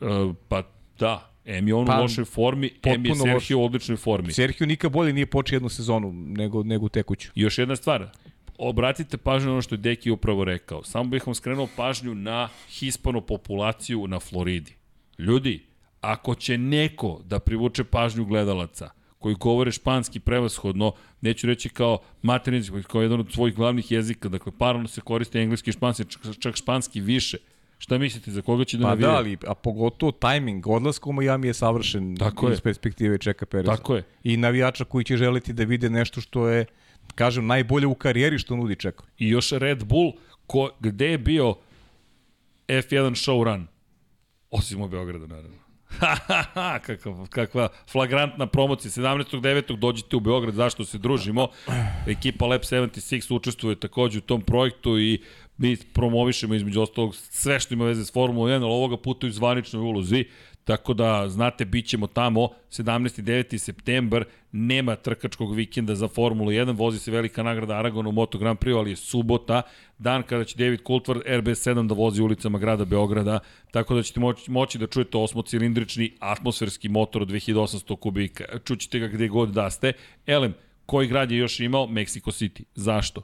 E, 0.00 0.34
pa 0.48 0.62
da, 0.98 1.32
M 1.44 1.68
je 1.68 1.74
on 1.74 1.86
Pa, 1.86 1.98
u 1.98 2.02
lošoj 2.02 2.24
formi, 2.24 2.70
M 2.82 3.06
je 3.06 3.14
Serhio 3.14 3.58
u 3.58 3.64
odličnoj 3.64 3.96
formi. 3.96 4.32
Sergio 4.32 4.66
nikad 4.66 4.92
bolje 4.92 5.12
nije 5.12 5.26
počeo 5.26 5.56
jednu 5.56 5.68
sezonu 5.68 6.12
nego, 6.12 6.62
nego 6.62 6.88
tekuću. 6.88 7.30
I 7.34 7.40
još 7.40 7.58
jedna 7.58 7.76
stvar, 7.76 8.08
obratite 8.58 9.16
pažnju 9.16 9.46
na 9.46 9.52
ono 9.52 9.62
što 9.62 9.74
je 9.74 9.78
Deki 9.78 10.10
upravo 10.10 10.44
rekao. 10.44 10.84
Samo 10.84 11.10
bih 11.10 11.26
vam 11.26 11.34
skrenuo 11.34 11.68
pažnju 11.76 12.14
na 12.14 12.48
hispano 12.68 13.20
populaciju 13.20 14.06
na 14.06 14.20
Floridi. 14.20 14.74
Ljudi, 15.18 15.66
ako 16.00 16.34
će 16.34 16.58
neko 16.58 17.20
da 17.24 17.38
privuče 17.38 17.84
pažnju 17.84 18.24
gledalaca 18.24 18.90
koji 19.18 19.34
govore 19.34 19.72
španski 19.72 20.20
prevashodno, 20.20 20.92
neću 21.20 21.46
reći 21.46 21.68
kao 21.68 21.98
materinski, 22.22 22.82
kao 22.82 23.02
jedan 23.02 23.20
od 23.20 23.32
svojih 23.32 23.54
glavnih 23.56 23.90
jezika, 23.90 24.28
dakle 24.28 24.52
paralelno 24.58 24.88
se 24.88 25.00
koriste 25.00 25.40
engleski 25.40 25.70
i 25.70 25.72
španski, 25.72 26.04
čak 26.40 26.56
španski 26.56 27.00
više. 27.00 27.38
Šta 27.78 27.98
mislite, 27.98 28.30
za 28.30 28.42
koga 28.42 28.64
će 28.64 28.76
da 28.76 28.82
Pa 28.82 28.88
navije? 28.88 29.06
da, 29.06 29.14
ali, 29.16 29.36
a 29.46 29.54
pogotovo 29.54 30.12
tajming 30.12 30.66
odlaska 30.66 31.10
u 31.10 31.12
Miami 31.12 31.46
je 31.46 31.54
savršen 31.54 32.16
Tako 32.16 32.48
iz 32.50 32.56
je. 32.56 32.60
perspektive 32.60 33.18
Čeka 33.18 33.46
Pereza. 33.46 33.76
Tako 33.76 33.96
je. 33.96 34.02
I 34.24 34.36
navijača 34.36 34.84
koji 34.84 35.04
će 35.04 35.16
želiti 35.16 35.52
da 35.52 35.64
vide 35.64 35.90
nešto 35.90 36.20
što 36.20 36.48
je, 36.48 36.64
kažem, 37.14 37.46
najbolje 37.46 37.86
u 37.86 37.94
karijeri 37.94 38.38
što 38.38 38.56
nudi 38.56 38.76
Čeka. 38.76 39.04
I 39.18 39.28
još 39.28 39.50
Red 39.52 39.84
Bull, 39.84 40.12
ko, 40.46 40.70
gde 40.80 41.06
je 41.10 41.18
bio 41.18 41.54
F1 42.68 43.10
show 43.10 43.44
run? 43.44 43.66
Osim 44.50 44.82
u 44.82 44.88
Beogradu, 44.88 45.26
naravno. 45.26 45.56
Ha, 45.86 46.16
ha, 46.26 46.42
ha, 46.54 46.78
kakva, 46.78 47.26
kakva 47.30 47.68
flagrantna 47.92 48.46
promocija. 48.46 48.90
17.9. 48.90 49.76
dođite 49.78 50.16
u 50.16 50.20
Beograd, 50.20 50.54
zašto 50.54 50.84
se 50.84 50.98
družimo. 50.98 51.48
Ekipa 52.06 52.46
Lab 52.46 52.60
76 52.60 53.34
učestvuje 53.34 53.80
takođe 53.80 54.18
u 54.18 54.20
tom 54.20 54.40
projektu 54.40 54.98
i 54.98 55.22
mi 55.58 55.76
promovišemo 55.76 56.54
između 56.54 56.80
ostalog 56.80 57.14
sve 57.14 57.60
što 57.60 57.74
ima 57.74 57.84
veze 57.84 58.04
s 58.04 58.12
Formula 58.12 58.50
1, 58.50 58.54
ali 58.54 58.72
ovoga 58.72 58.96
puta 58.96 59.26
u 59.26 59.30
zvaničnoj 59.30 59.82
ulozi. 59.82 60.24
Tako 60.66 60.94
da, 60.94 61.28
znate, 61.28 61.64
bit 61.64 61.86
ćemo 61.86 62.06
tamo 62.06 62.48
17. 62.70 63.22
9. 63.22 63.58
september, 63.58 64.24
nema 64.52 64.96
trkačkog 64.96 65.54
vikenda 65.54 65.94
za 65.94 66.08
Formulu 66.08 66.50
1, 66.50 66.76
vozi 66.76 66.98
se 66.98 67.10
velika 67.10 67.42
nagrada 67.42 67.74
Aragon 67.74 68.06
u 68.06 68.12
Moto 68.12 68.38
Grand 68.38 68.58
Prix, 68.58 68.78
ali 68.78 68.90
je 68.90 68.96
subota, 68.96 69.62
dan 69.98 70.22
kada 70.22 70.44
će 70.44 70.56
David 70.58 70.80
Coulthard 70.86 71.20
RB7 71.26 71.88
da 71.88 71.94
vozi 71.94 72.22
ulicama 72.22 72.58
grada 72.58 72.84
Beograda, 72.84 73.38
tako 73.70 73.94
da 73.94 74.02
ćete 74.02 74.20
moći, 74.20 74.50
moći 74.50 74.78
da 74.78 74.86
čujete 74.86 75.18
osmocilindrični 75.18 76.12
atmosferski 76.20 76.88
motor 76.88 77.22
od 77.22 77.28
2800 77.28 77.96
kubika. 77.96 78.44
Čućete 78.64 78.98
ga 78.98 79.06
gde 79.06 79.28
god 79.28 79.48
da 79.48 79.70
ste. 79.70 79.92
Elem, 80.26 80.54
koji 80.86 81.08
grad 81.08 81.30
je 81.30 81.38
još 81.38 81.60
imao? 81.60 81.86
Mexico 81.86 82.30
City. 82.30 82.62
Zašto? 82.74 83.22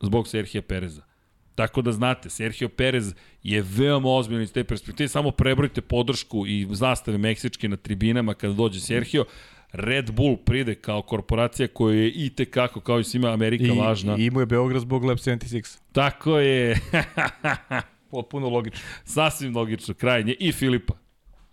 Zbog 0.00 0.28
Serhija 0.28 0.62
Pereza. 0.62 1.13
Tako 1.54 1.82
da 1.82 1.92
znate, 1.92 2.30
Sergio 2.30 2.68
Perez 2.68 3.14
je 3.42 3.62
veoma 3.62 4.08
ozbiljno 4.08 4.42
iz 4.42 4.52
te 4.52 4.64
perspektive. 4.64 5.08
Samo 5.08 5.30
prebrojite 5.30 5.80
podršku 5.80 6.46
i 6.46 6.66
zastave 6.70 7.18
meksičke 7.18 7.68
na 7.68 7.76
tribinama 7.76 8.34
kada 8.34 8.54
dođe 8.54 8.80
Sergio. 8.80 9.24
Red 9.72 10.10
Bull 10.10 10.36
pride 10.36 10.74
kao 10.74 11.02
korporacija 11.02 11.68
koja 11.68 11.96
je 11.96 12.10
i 12.10 12.30
tekako, 12.30 12.80
kao 12.80 13.00
i 13.00 13.04
svima 13.04 13.32
Amerika, 13.32 13.64
I, 13.64 13.78
važna. 13.78 14.16
I 14.18 14.24
imao 14.24 14.40
je 14.40 14.46
Beograd 14.46 14.80
zbog 14.80 15.04
Lab 15.04 15.18
76. 15.18 15.78
Tako 15.92 16.38
je, 16.38 16.80
Potpuno 18.10 18.48
logično. 18.48 18.80
sasvim 19.04 19.56
logično, 19.56 19.94
krajnje. 19.94 20.34
I 20.40 20.52
Filipa. 20.52 20.94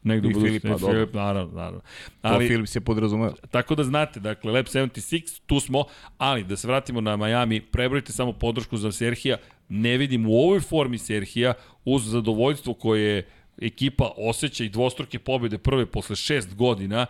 Negde 0.03 0.29
I. 0.29 0.33
Filipa, 0.33 0.67
dobro. 0.67 0.93
Filip, 0.93 1.13
naravno, 1.13 1.53
naravno. 1.53 1.81
Ali, 2.21 2.35
Ali, 2.35 2.45
to 2.45 2.53
film 2.53 2.67
se 2.67 2.81
podrazumeo. 2.81 3.33
Tako 3.51 3.75
da 3.75 3.83
znate, 3.83 4.19
dakle, 4.19 4.51
Lab 4.51 4.65
76, 4.65 5.41
tu 5.45 5.59
smo, 5.59 5.83
ali 6.17 6.43
da 6.43 6.55
se 6.55 6.67
vratimo 6.67 7.01
na 7.01 7.15
Miami, 7.17 7.61
prebrojite 7.61 8.11
samo 8.11 8.33
podršku 8.33 8.77
za 8.77 8.91
Serhija, 8.91 9.37
ne 9.71 9.97
vidim 9.97 10.25
u 10.25 10.33
ovoj 10.33 10.59
formi 10.59 10.97
Serhija, 10.97 11.53
uz 11.85 12.03
zadovoljstvo 12.05 12.73
koje 12.73 13.27
ekipa 13.61 14.11
osjeća 14.17 14.63
i 14.63 14.69
dvostruke 14.69 15.19
pobjede 15.19 15.57
prve 15.57 15.85
posle 15.85 16.15
šest 16.15 16.55
godina, 16.55 17.05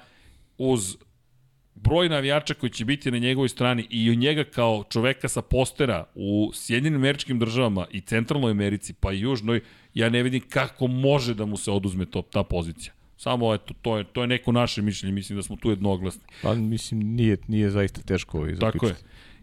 uz 0.57 0.97
broj 1.75 2.09
navijača 2.09 2.53
koji 2.53 2.69
će 2.69 2.85
biti 2.85 3.11
na 3.11 3.17
njegovoj 3.17 3.49
strani 3.49 3.87
i 3.89 4.11
u 4.11 4.15
njega 4.15 4.43
kao 4.43 4.83
čoveka 4.89 5.27
sa 5.27 5.41
postera 5.41 6.05
u 6.15 6.51
Sjedinim 6.53 6.99
američkim 6.99 7.39
državama 7.39 7.85
i 7.91 8.01
centralnoj 8.01 8.51
Americi, 8.51 8.93
pa 8.93 9.13
i 9.13 9.19
južnoj, 9.19 9.61
ja 9.93 10.09
ne 10.09 10.23
vidim 10.23 10.41
kako 10.49 10.87
može 10.87 11.33
da 11.33 11.45
mu 11.45 11.57
se 11.57 11.71
oduzme 11.71 12.05
to, 12.05 12.21
ta 12.21 12.43
pozicija. 12.43 12.93
Samo 13.17 13.53
eto, 13.53 13.73
to 13.81 13.97
je, 13.97 14.03
to 14.03 14.21
je 14.21 14.27
neko 14.27 14.51
naše 14.51 14.81
mišljenje, 14.81 15.13
mislim 15.13 15.37
da 15.37 15.43
smo 15.43 15.55
tu 15.55 15.69
jednoglasni. 15.69 16.21
Pa 16.41 16.53
mislim, 16.53 16.99
nije, 16.99 17.37
nije 17.47 17.69
zaista 17.69 18.01
teško 18.01 18.37
ovaj 18.37 18.55
Tako 18.55 18.87
je. 18.87 18.95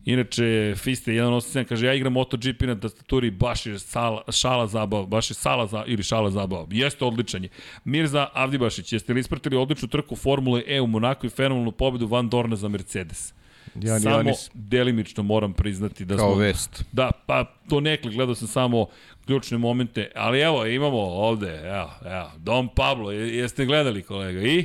Inače, 0.09 0.75
Fiste 0.77 1.13
187 1.13 1.65
kaže, 1.65 1.87
ja 1.87 1.95
igram 1.95 2.13
MotoGP 2.13 2.63
na 2.63 2.75
tastaturi, 2.75 3.31
baš 3.31 3.67
je 3.67 3.79
sala, 3.79 4.23
šala 4.31 4.67
zabava, 4.67 5.07
baš 5.07 5.31
je 5.31 5.35
sala 5.35 5.67
za, 5.67 5.85
ili 5.87 6.03
šala 6.03 6.31
zabava. 6.31 6.67
Jeste 6.71 7.05
odličan 7.05 7.43
je. 7.45 7.49
Mirza 7.85 8.29
Avdibašić, 8.33 8.93
jeste 8.93 9.13
li 9.13 9.21
ispratili 9.21 9.57
odličnu 9.57 9.89
trku 9.89 10.17
Formule 10.17 10.63
E 10.67 10.81
u 10.81 10.87
Monaku 10.87 11.27
i 11.27 11.31
fenomenalnu 11.31 11.73
pobedu 11.73 12.07
Van 12.07 12.29
Dorna 12.29 12.57
za 12.57 12.69
Mercedes? 12.69 13.35
Ja, 13.75 14.01
Samo 14.01 14.17
ja 14.17 14.23
nis, 14.23 14.51
delimično 14.55 15.23
moram 15.23 15.53
priznati 15.53 16.05
da 16.05 16.17
Kao 16.17 16.33
smo... 16.33 16.41
vest. 16.41 16.85
Da, 16.93 17.11
pa 17.27 17.45
to 17.69 17.81
nekle, 17.81 18.11
gledao 18.13 18.35
sam 18.35 18.49
samo 18.49 18.87
ključne 19.27 19.59
momente, 19.59 20.11
ali 20.15 20.41
evo, 20.41 20.67
imamo 20.67 20.99
ovde, 20.99 21.61
evo, 21.65 21.91
evo, 22.05 22.31
Dom 22.37 22.69
Pablo, 22.69 23.11
je- 23.11 23.37
jeste 23.37 23.67
gledali 23.67 24.03
kolega, 24.03 24.41
i? 24.43 24.65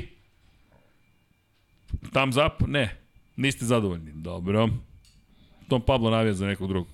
Thumbs 2.12 2.36
up? 2.36 2.66
Ne, 2.68 2.96
niste 3.36 3.64
zadovoljni, 3.64 4.10
dobro. 4.14 4.68
Dom 5.68 5.82
Pablo 5.82 6.10
navija 6.10 6.34
za 6.34 6.46
nekog 6.46 6.68
drugog. 6.68 6.88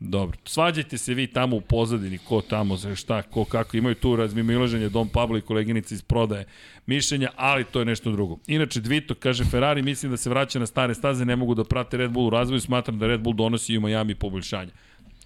Dobro, 0.00 0.38
svađajte 0.44 0.98
se 0.98 1.14
vi 1.14 1.26
tamo 1.26 1.56
u 1.56 1.60
pozadini, 1.60 2.18
ko 2.18 2.40
tamo, 2.40 2.76
za 2.76 2.96
šta, 2.96 3.22
ko 3.22 3.44
kako, 3.44 3.76
imaju 3.76 3.94
tu 3.94 4.16
razmimoilaženje 4.16 4.88
Dom 4.88 5.08
Pablo 5.08 5.38
i 5.38 5.40
koleginica 5.40 5.94
iz 5.94 6.02
prodaje 6.02 6.44
mišljenja, 6.86 7.28
ali 7.36 7.64
to 7.64 7.78
je 7.78 7.84
nešto 7.84 8.10
drugo. 8.12 8.38
Inače, 8.46 8.80
Dvito 8.80 9.14
kaže, 9.14 9.44
Ferrari 9.44 9.82
mislim 9.82 10.10
da 10.10 10.16
se 10.16 10.30
vraća 10.30 10.58
na 10.58 10.66
stare 10.66 10.94
staze, 10.94 11.24
ne 11.24 11.36
mogu 11.36 11.54
da 11.54 11.64
prate 11.64 11.96
Red 11.96 12.10
Bull 12.10 12.26
u 12.26 12.30
razvoju, 12.30 12.60
smatram 12.60 12.98
da 12.98 13.06
Red 13.06 13.20
Bull 13.20 13.36
donosi 13.36 13.72
i 13.72 13.78
u 13.78 13.80
Miami 13.80 14.14
poboljšanja. 14.14 14.70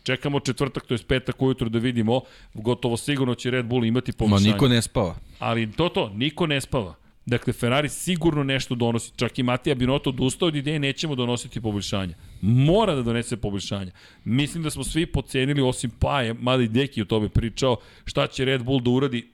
Čekamo 0.03 0.41
četvrtak, 0.41 0.87
to 0.87 0.95
je 0.95 0.99
petak 1.09 1.43
ujutro 1.43 1.69
da 1.69 1.79
vidimo, 1.79 2.21
gotovo 2.55 2.97
sigurno 2.97 3.35
će 3.35 3.51
Red 3.51 3.67
Bull 3.67 3.85
imati 3.85 4.13
Ma 4.13 4.17
poboljšanje. 4.19 4.53
niko 4.53 4.69
ne 4.69 4.83
spava. 4.83 5.17
Ali 5.39 5.73
to 5.73 5.89
to, 5.89 6.11
niko 6.15 6.47
ne 6.47 6.61
spava. 6.61 6.95
Dakle, 7.29 7.53
Ferrari 7.53 7.89
sigurno 7.89 8.43
nešto 8.43 8.75
donosi. 8.75 9.13
Čak 9.17 9.39
i 9.39 9.43
Matija 9.43 9.75
Binotto 9.75 10.11
odustao 10.11 10.49
od 10.49 10.57
ideje 10.57 10.79
nećemo 10.79 11.15
donositi 11.15 11.61
poboljšanja. 11.61 12.15
Mora 12.41 12.95
da 12.95 13.03
donese 13.03 13.37
poboljšanja. 13.37 13.93
Mislim 14.25 14.63
da 14.63 14.71
smo 14.71 14.85
svi 14.85 15.07
pocenili, 15.07 15.63
osim 15.63 15.91
Paje, 15.91 16.35
mada 16.35 16.63
i 16.63 16.69
Deki 16.69 17.03
o 17.03 17.05
tome 17.05 17.29
pričao, 17.29 17.77
šta 18.05 18.27
će 18.27 18.45
Red 18.45 18.65
Bull 18.65 18.81
da 18.81 18.91
uradi 18.91 19.31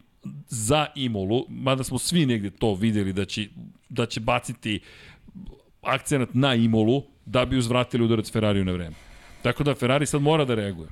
za 0.49 0.87
Imolu, 0.95 1.45
mada 1.49 1.85
smo 1.85 1.99
svi 1.99 2.27
negde 2.27 2.51
to 2.51 2.75
videli 2.75 3.13
da 3.13 3.25
će, 3.25 3.49
da 3.89 4.07
će 4.07 4.21
baciti 4.21 4.81
akcenat 5.83 6.35
na 6.35 6.55
Imolu 6.55 7.03
da 7.27 7.45
bi 7.45 7.59
uzvratili 7.59 8.05
udarac 8.05 8.33
Ferrariju 8.33 8.65
na 8.65 8.73
vreme. 8.73 8.97
Tako 9.43 9.65
da 9.65 9.75
Ferrari 9.75 10.07
sad 10.07 10.23
mora 10.23 10.45
da 10.45 10.55
reaguje. 10.55 10.89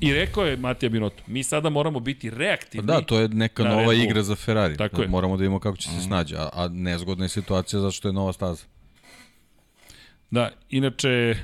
I 0.00 0.12
rekao 0.12 0.44
je 0.46 0.56
Matija 0.56 0.90
Binotto, 0.90 1.22
mi 1.26 1.42
sada 1.42 1.70
moramo 1.70 2.00
biti 2.00 2.30
Pa 2.30 2.36
reaktivni. 2.36 2.86
da, 2.86 3.00
to 3.00 3.18
je 3.18 3.28
neka 3.28 3.64
nova 3.64 3.94
igra 3.94 4.22
za 4.22 4.34
Ferrari. 4.34 4.76
Tako 4.76 4.96
Da 4.96 5.02
je. 5.02 5.08
Moramo 5.08 5.36
da 5.36 5.40
vidimo 5.40 5.60
kako 5.60 5.76
će 5.76 5.88
se 5.88 6.00
snađe, 6.00 6.36
a, 6.36 6.48
a 6.52 6.68
nezgodna 6.68 7.24
je 7.24 7.28
situacija 7.28 7.80
zato 7.80 7.92
što 7.92 8.08
je 8.08 8.12
nova 8.12 8.32
staza. 8.32 8.64
Da, 10.30 10.50
inače, 10.70 11.36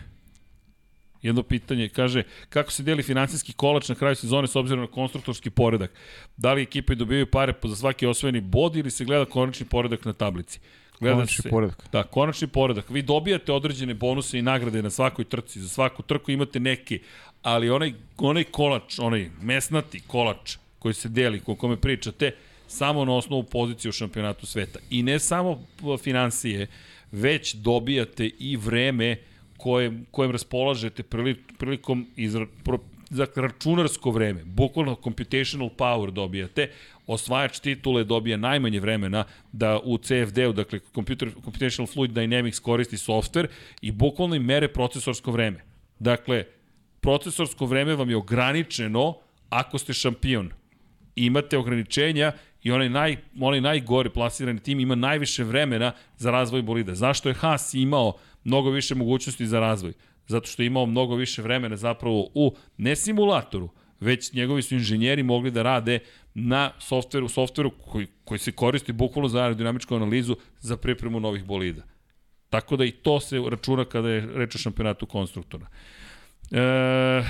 jedno 1.22 1.42
pitanje, 1.42 1.88
kaže, 1.88 2.22
kako 2.48 2.72
se 2.72 2.82
deli 2.82 3.02
finansijski 3.02 3.52
kolač 3.52 3.88
na 3.88 3.94
kraju 3.94 4.16
sezone 4.16 4.48
s 4.48 4.56
obzirom 4.56 4.80
na 4.80 4.90
konstruktorski 4.90 5.50
poredak? 5.50 5.92
Da 6.36 6.52
li 6.52 6.62
ekipe 6.62 6.94
dobijaju 6.94 7.30
pare 7.30 7.54
za 7.64 7.76
svaki 7.76 8.06
osvojeni 8.06 8.40
bod 8.40 8.76
ili 8.76 8.90
se 8.90 9.04
gleda 9.04 9.24
konačni 9.24 9.66
poredak 9.66 10.04
na 10.04 10.12
tablici? 10.12 10.60
Gleda 11.00 11.14
Konačni 11.16 11.42
se, 11.42 11.48
poredak. 11.48 11.88
Da, 11.92 12.02
konačni 12.02 12.48
poredak. 12.48 12.90
Vi 12.90 13.02
dobijate 13.02 13.52
određene 13.52 13.94
bonuse 13.94 14.38
i 14.38 14.42
nagrade 14.42 14.82
na 14.82 14.90
svakoj 14.90 15.24
trci. 15.24 15.60
Za 15.60 15.68
svaku 15.68 16.02
trku 16.02 16.30
imate 16.30 16.60
neke, 16.60 16.98
ali 17.42 17.70
onaj, 17.70 17.92
onaj 18.18 18.44
kolač, 18.44 18.98
onaj 18.98 19.30
mesnati 19.42 20.00
kolač 20.06 20.56
koji 20.78 20.94
se 20.94 21.08
deli, 21.08 21.40
o 21.46 21.54
kome 21.54 21.76
pričate, 21.76 22.32
samo 22.66 23.04
na 23.04 23.16
osnovu 23.16 23.42
pozicije 23.42 23.88
u 23.88 23.92
šampionatu 23.92 24.46
sveta. 24.46 24.78
I 24.90 25.02
ne 25.02 25.18
samo 25.18 25.64
financije, 26.02 26.66
već 27.12 27.54
dobijate 27.54 28.30
i 28.38 28.56
vreme 28.56 29.16
koje, 29.56 29.92
kojem 30.10 30.32
raspolažete 30.32 31.02
prili, 31.02 31.34
prilikom 31.58 32.06
izra, 32.16 32.46
pro, 32.64 32.78
za 33.10 33.26
računarsko 33.36 34.10
vreme, 34.10 34.44
bukvalno 34.44 34.96
computational 35.04 35.70
power 35.78 36.10
dobijate, 36.10 36.70
osvajač 37.06 37.58
titule 37.58 38.04
dobija 38.04 38.36
najmanje 38.36 38.80
vremena 38.80 39.24
da 39.52 39.78
u 39.84 39.98
CFD-u, 39.98 40.52
dakle 40.52 40.80
Computer, 40.94 41.30
Computational 41.44 41.86
Fluid 41.86 42.10
Dynamics 42.10 42.60
koristi 42.62 42.96
software 42.96 43.46
i 43.80 43.92
bukvalno 43.92 44.36
im 44.36 44.44
mere 44.44 44.68
procesorsko 44.68 45.32
vreme. 45.32 45.64
Dakle, 45.98 46.44
procesorsko 47.00 47.66
vreme 47.66 47.94
vam 47.94 48.10
je 48.10 48.16
ograničeno 48.16 49.14
ako 49.48 49.78
ste 49.78 49.92
šampion. 49.92 50.50
Imate 51.16 51.58
ograničenja 51.58 52.32
i 52.62 52.72
onaj, 52.72 52.88
naj, 52.88 53.16
onaj 53.40 53.60
najgore 53.60 54.10
plasirani 54.10 54.60
tim 54.60 54.80
ima 54.80 54.94
najviše 54.94 55.44
vremena 55.44 55.92
za 56.16 56.30
razvoj 56.30 56.62
bolida. 56.62 56.94
Zašto 56.94 57.28
je 57.28 57.34
Haas 57.34 57.74
imao 57.74 58.12
mnogo 58.44 58.70
više 58.70 58.94
mogućnosti 58.94 59.46
za 59.46 59.60
razvoj? 59.60 59.92
Zato 60.26 60.46
što 60.46 60.62
je 60.62 60.66
imao 60.66 60.86
mnogo 60.86 61.14
više 61.14 61.42
vremena 61.42 61.76
zapravo 61.76 62.28
u, 62.34 62.54
ne 62.76 62.96
simulatoru, 62.96 63.68
već 64.00 64.32
njegovi 64.32 64.62
su 64.62 64.74
inženjeri 64.74 65.22
mogli 65.22 65.50
da 65.50 65.62
rade 65.62 65.98
na 66.34 66.70
softveru, 66.78 67.28
softveru 67.28 67.70
koji, 67.70 68.06
koji 68.24 68.38
se 68.38 68.52
koristi 68.52 68.92
bukvalno 68.92 69.28
za 69.28 69.42
aerodinamičku 69.42 69.94
analizu 69.94 70.36
za 70.60 70.76
pripremu 70.76 71.20
novih 71.20 71.44
bolida. 71.44 71.82
Tako 72.50 72.76
da 72.76 72.84
i 72.84 72.90
to 72.90 73.20
se 73.20 73.42
računa 73.50 73.84
kada 73.84 74.08
je 74.08 74.26
reč 74.34 74.54
o 74.54 74.58
šampionatu 74.58 75.06
konstruktora. 75.06 75.66
E, 76.50 77.22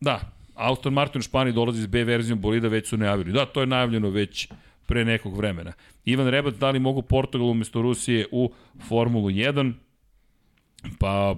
da, 0.00 0.20
Aston 0.54 0.92
Martin 0.92 1.18
u 1.18 1.22
Španiji 1.22 1.54
dolazi 1.54 1.82
s 1.82 1.86
B 1.86 2.04
verzijom 2.04 2.40
bolida, 2.40 2.68
već 2.68 2.88
su 2.88 2.96
najavili. 2.96 3.32
Da, 3.32 3.46
to 3.46 3.60
je 3.60 3.66
najavljeno 3.66 4.10
već 4.10 4.48
pre 4.86 5.04
nekog 5.04 5.36
vremena. 5.36 5.72
Ivan 6.04 6.28
Rebac, 6.28 6.54
da 6.54 6.70
li 6.70 6.78
mogu 6.78 7.02
Portugal 7.02 7.48
umesto 7.48 7.82
Rusije 7.82 8.26
u 8.32 8.52
Formulu 8.88 9.30
1? 9.30 9.72
Pa, 10.98 11.36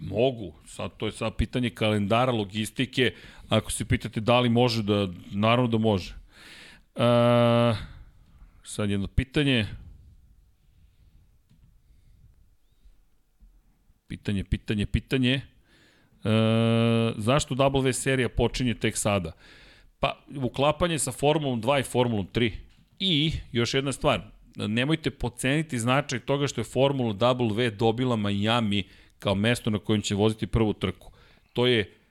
mogu. 0.00 0.52
Sad, 0.66 0.96
to 0.96 1.06
je 1.06 1.12
sad 1.12 1.36
pitanje 1.36 1.70
kalendara, 1.70 2.32
logistike. 2.32 3.14
Ako 3.48 3.72
se 3.72 3.84
pitate 3.84 4.20
da 4.20 4.40
li 4.40 4.48
može 4.48 4.82
da, 4.82 5.08
naravno 5.30 5.68
da 5.68 5.78
može. 5.78 6.14
E, 6.94 7.74
sad 8.62 8.90
jedno 8.90 9.06
pitanje. 9.06 9.66
Pitanje, 14.08 14.44
pitanje, 14.44 14.86
pitanje. 14.86 15.40
E, 16.24 16.28
zašto 17.16 17.54
W 17.54 17.92
serija 17.92 18.28
počinje 18.28 18.74
tek 18.74 18.96
sada? 18.96 19.32
Pa, 20.00 20.18
uklapanje 20.36 20.98
sa 20.98 21.12
Formulom 21.12 21.62
2 21.62 21.80
i 21.80 21.82
Formulom 21.82 22.28
3. 22.32 22.52
I, 22.98 23.32
još 23.52 23.74
jedna 23.74 23.92
stvar, 23.92 24.20
nemojte 24.56 25.10
poceniti 25.10 25.78
značaj 25.78 26.20
toga 26.20 26.46
što 26.46 26.60
je 26.60 26.64
Formula 26.64 27.14
W 27.14 27.70
dobila 27.70 28.16
Miami 28.16 28.84
kao 29.18 29.34
mesto 29.34 29.70
na 29.70 29.78
kojem 29.78 30.02
će 30.02 30.14
voziti 30.14 30.46
prvu 30.46 30.72
trku. 30.72 31.12
To 31.52 31.66
je 31.66 32.01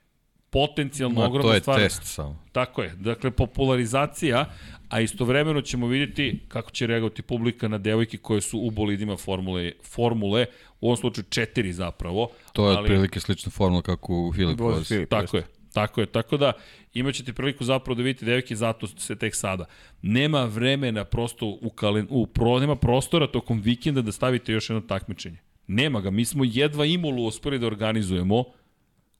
potencijalno 0.52 1.20
Ma, 1.20 1.26
ogromna 1.26 1.48
to 1.48 1.54
je 1.54 1.60
stvar. 1.60 1.78
test 1.78 2.00
samo. 2.04 2.42
Tako 2.52 2.82
je. 2.82 2.94
Dakle, 2.96 3.30
popularizacija, 3.30 4.44
a 4.88 5.00
istovremeno 5.00 5.60
ćemo 5.60 5.86
vidjeti 5.86 6.40
kako 6.48 6.70
će 6.70 6.86
reagovati 6.86 7.22
publika 7.22 7.68
na 7.68 7.78
devojke 7.78 8.16
koje 8.18 8.40
su 8.40 8.58
u 8.58 8.70
bolidima 8.70 9.16
formule, 9.16 9.72
formule 9.84 10.46
u 10.80 10.86
ovom 10.86 10.96
slučaju 10.96 11.24
četiri 11.28 11.72
zapravo. 11.72 12.30
To 12.52 12.68
je 12.70 12.76
ali- 12.76 12.82
otprilike 12.82 13.20
slična 13.20 13.50
formula 13.50 13.82
kako 13.82 14.14
u 14.14 14.32
Filip. 14.32 14.58
Filip, 14.88 15.10
Tako 15.10 15.36
je. 15.36 15.46
Tako 15.72 16.00
je, 16.00 16.06
tako 16.06 16.36
da 16.36 16.52
imat 16.94 17.14
ćete 17.14 17.32
priliku 17.32 17.64
zapravo 17.64 17.94
da 17.94 18.02
vidite 18.02 18.24
devojke 18.26 18.56
zato 18.56 18.86
se 18.86 19.16
tek 19.16 19.34
sada. 19.34 19.64
Nema 20.02 20.44
vremena 20.44 21.04
prosto 21.04 21.46
u, 21.60 21.70
kalen, 21.70 22.06
u 22.10 22.26
pro, 22.26 22.58
nema 22.58 22.76
prostora 22.76 23.26
tokom 23.26 23.60
vikenda 23.60 24.02
da 24.02 24.12
stavite 24.12 24.52
još 24.52 24.70
jedno 24.70 24.80
takmičenje. 24.80 25.38
Nema 25.66 26.00
ga, 26.00 26.10
mi 26.10 26.24
smo 26.24 26.44
jedva 26.44 26.84
Imolu 26.84 27.26
uspeli 27.26 27.58
da 27.58 27.66
organizujemo 27.66 28.44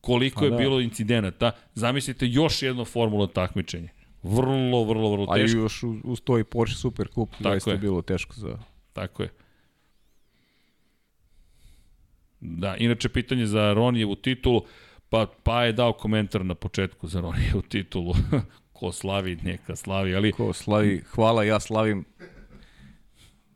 koliko 0.02 0.38
Pa 0.40 0.44
je 0.44 0.50
da. 0.50 0.56
bilo 0.56 0.80
incidenata. 0.80 1.52
Zamislite 1.74 2.26
još 2.26 2.62
jedno 2.62 2.84
formula 2.84 3.26
takmičenje. 3.26 3.88
Vrlo, 4.22 4.84
vrlo, 4.84 5.10
vrlo 5.12 5.26
A 5.30 5.38
i 5.38 5.42
teško. 5.42 5.58
još 5.58 5.82
uz, 5.82 5.96
uz 6.04 6.20
to 6.20 6.38
i 6.38 6.44
Porsche 6.44 6.76
Super 6.76 7.08
Cup, 7.14 7.28
zaista 7.40 7.70
je. 7.70 7.74
je 7.74 7.78
bilo 7.78 8.02
teško 8.02 8.34
za... 8.34 8.58
Tako 8.92 9.22
je. 9.22 9.28
Da, 12.40 12.76
inače 12.76 13.08
pitanje 13.08 13.46
za 13.46 13.72
Ronijevu 13.72 14.14
titulu, 14.16 14.62
pa, 15.08 15.26
pa 15.42 15.64
je 15.64 15.72
dao 15.72 15.92
komentar 15.92 16.44
na 16.44 16.54
početku 16.54 17.06
za 17.08 17.20
Ronijevu 17.20 17.62
titulu. 17.72 18.14
Ko 18.72 18.92
slavi, 18.92 19.36
neka 19.36 19.76
slavi, 19.76 20.14
ali 20.14 20.32
Ko 20.32 20.52
slavi, 20.52 21.02
hvala, 21.10 21.44
ja 21.44 21.60
slavim. 21.60 22.04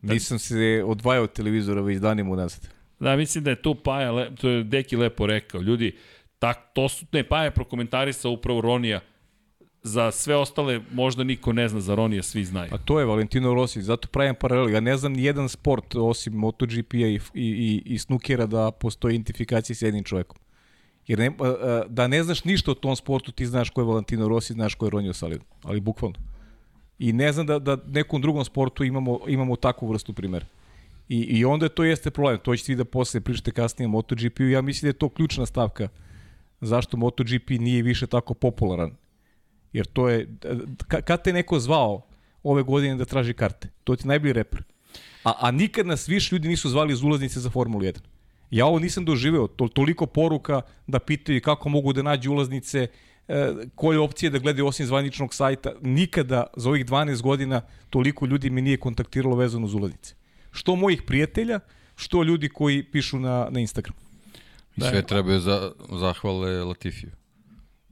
Nisam 0.02 0.38
se 0.38 0.82
odvajao 0.86 1.24
od 1.24 1.32
televizora 1.32 1.80
već 1.80 1.98
danima 1.98 2.30
unazad. 2.30 2.68
da, 3.00 3.16
mislim 3.16 3.44
da 3.44 3.50
je 3.50 3.62
tu 3.62 3.74
Paja, 3.74 4.12
le, 4.12 4.34
to 4.40 4.48
je 4.48 4.64
Deki 4.64 4.96
lepo 4.96 5.26
rekao. 5.26 5.60
Ljudi, 5.60 5.96
tak, 6.38 6.70
to 6.74 6.88
su, 6.88 7.06
ne, 7.12 7.24
Paja 7.24 7.44
je 7.44 7.50
prokomentarisao 7.50 8.32
upravo 8.32 8.60
Ronija. 8.60 9.00
Za 9.82 10.10
sve 10.10 10.36
ostale 10.36 10.80
možda 10.92 11.24
niko 11.24 11.52
ne 11.52 11.68
zna, 11.68 11.80
za 11.80 11.94
Ronija 11.94 12.22
svi 12.22 12.44
znaju. 12.44 12.70
Pa 12.70 12.78
to 12.78 13.00
je 13.00 13.06
Valentino 13.06 13.54
Rossi, 13.54 13.82
zato 13.82 14.08
pravim 14.08 14.34
paralel. 14.34 14.70
Ja 14.70 14.80
ne 14.80 14.96
znam 14.96 15.12
ni 15.12 15.24
jedan 15.24 15.48
sport 15.48 15.94
osim 15.94 16.32
MotoGP-a 16.32 17.06
i, 17.06 17.20
i, 17.34 17.82
i, 17.84 17.98
snukera 17.98 18.46
da 18.46 18.70
postoji 18.70 19.14
identifikacija 19.14 19.76
s 19.76 19.82
jednim 19.82 20.04
čovekom. 20.04 20.38
Jer 21.06 21.18
ne, 21.18 21.30
da 21.88 22.06
ne 22.06 22.22
znaš 22.22 22.44
ništa 22.44 22.70
o 22.70 22.74
tom 22.74 22.96
sportu, 22.96 23.32
ti 23.32 23.46
znaš 23.46 23.70
ko 23.70 23.80
je 23.80 23.84
Valentino 23.84 24.28
Rossi, 24.28 24.52
znaš 24.52 24.74
ko 24.74 24.86
je 24.86 24.90
Ronio 24.90 25.12
Salid. 25.12 25.40
Ali 25.62 25.80
bukvalno. 25.80 26.18
I 26.98 27.12
ne 27.12 27.32
znam 27.32 27.46
da, 27.46 27.58
da 27.58 27.78
nekom 27.86 28.22
drugom 28.22 28.44
sportu 28.44 28.84
imamo, 28.84 29.20
imamo 29.28 29.56
takvu 29.56 29.88
vrstu 29.88 30.12
primjera. 30.12 30.46
I, 31.08 31.20
I 31.20 31.44
onda 31.44 31.68
to 31.68 31.84
jeste 31.84 32.10
problem. 32.10 32.38
To 32.38 32.56
ćete 32.56 32.72
vi 32.72 32.76
da 32.76 32.84
posle 32.84 33.20
pričate 33.20 33.50
kasnije 33.50 33.86
o 33.86 33.90
MotoGP-u. 33.90 34.48
Ja 34.48 34.62
mislim 34.62 34.86
da 34.86 34.88
je 34.88 34.98
to 34.98 35.08
ključna 35.08 35.46
stavka 35.46 35.88
zašto 36.60 36.96
MotoGP 36.96 37.50
nije 37.50 37.82
više 37.82 38.06
tako 38.06 38.34
popularan. 38.34 38.96
Jer 39.72 39.86
to 39.86 40.08
je, 40.08 40.28
ka- 40.88 41.02
kad 41.02 41.24
te 41.24 41.32
neko 41.32 41.60
zvao 41.60 42.06
ove 42.42 42.62
godine 42.62 42.94
da 42.96 43.04
traži 43.04 43.34
karte, 43.34 43.68
to 43.84 43.96
ti 43.96 44.08
najbolji 44.08 44.32
reper. 44.32 44.62
A, 45.24 45.32
a 45.40 45.50
nikad 45.50 45.86
nas 45.86 46.08
više 46.08 46.34
ljudi 46.34 46.48
nisu 46.48 46.68
zvali 46.68 46.92
iz 46.92 47.02
ulaznice 47.02 47.40
za 47.40 47.50
Formulu 47.50 47.82
1. 47.82 47.98
Ja 48.50 48.66
ovo 48.66 48.78
nisam 48.78 49.04
doživeo, 49.04 49.46
to, 49.46 49.68
toliko 49.68 50.06
poruka 50.06 50.60
da 50.86 50.98
pitaju 50.98 51.40
kako 51.40 51.68
mogu 51.68 51.92
da 51.92 52.02
nađu 52.02 52.32
ulaznice, 52.32 52.86
e, 53.28 53.52
koje 53.74 53.98
opcije 53.98 54.30
da 54.30 54.38
gledaju 54.38 54.66
osim 54.66 54.86
zvaničnog 54.86 55.34
sajta. 55.34 55.72
Nikada 55.82 56.46
za 56.56 56.68
ovih 56.68 56.86
12 56.86 57.22
godina 57.22 57.60
toliko 57.90 58.26
ljudi 58.26 58.50
me 58.50 58.62
nije 58.62 58.76
kontaktiralo 58.76 59.36
vezano 59.36 59.66
uz 59.66 59.74
ulaznice. 59.74 60.14
Što 60.50 60.76
mojih 60.76 61.02
prijatelja, 61.02 61.60
što 61.96 62.22
ljudi 62.22 62.48
koji 62.48 62.82
pišu 62.82 63.18
na, 63.18 63.48
na 63.50 63.60
Instagram. 63.60 64.05
I 64.76 64.80
sve 64.80 65.02
trebaju 65.02 65.40
za, 65.40 65.72
zahvale 66.00 66.64
Latifiju. 66.64 67.10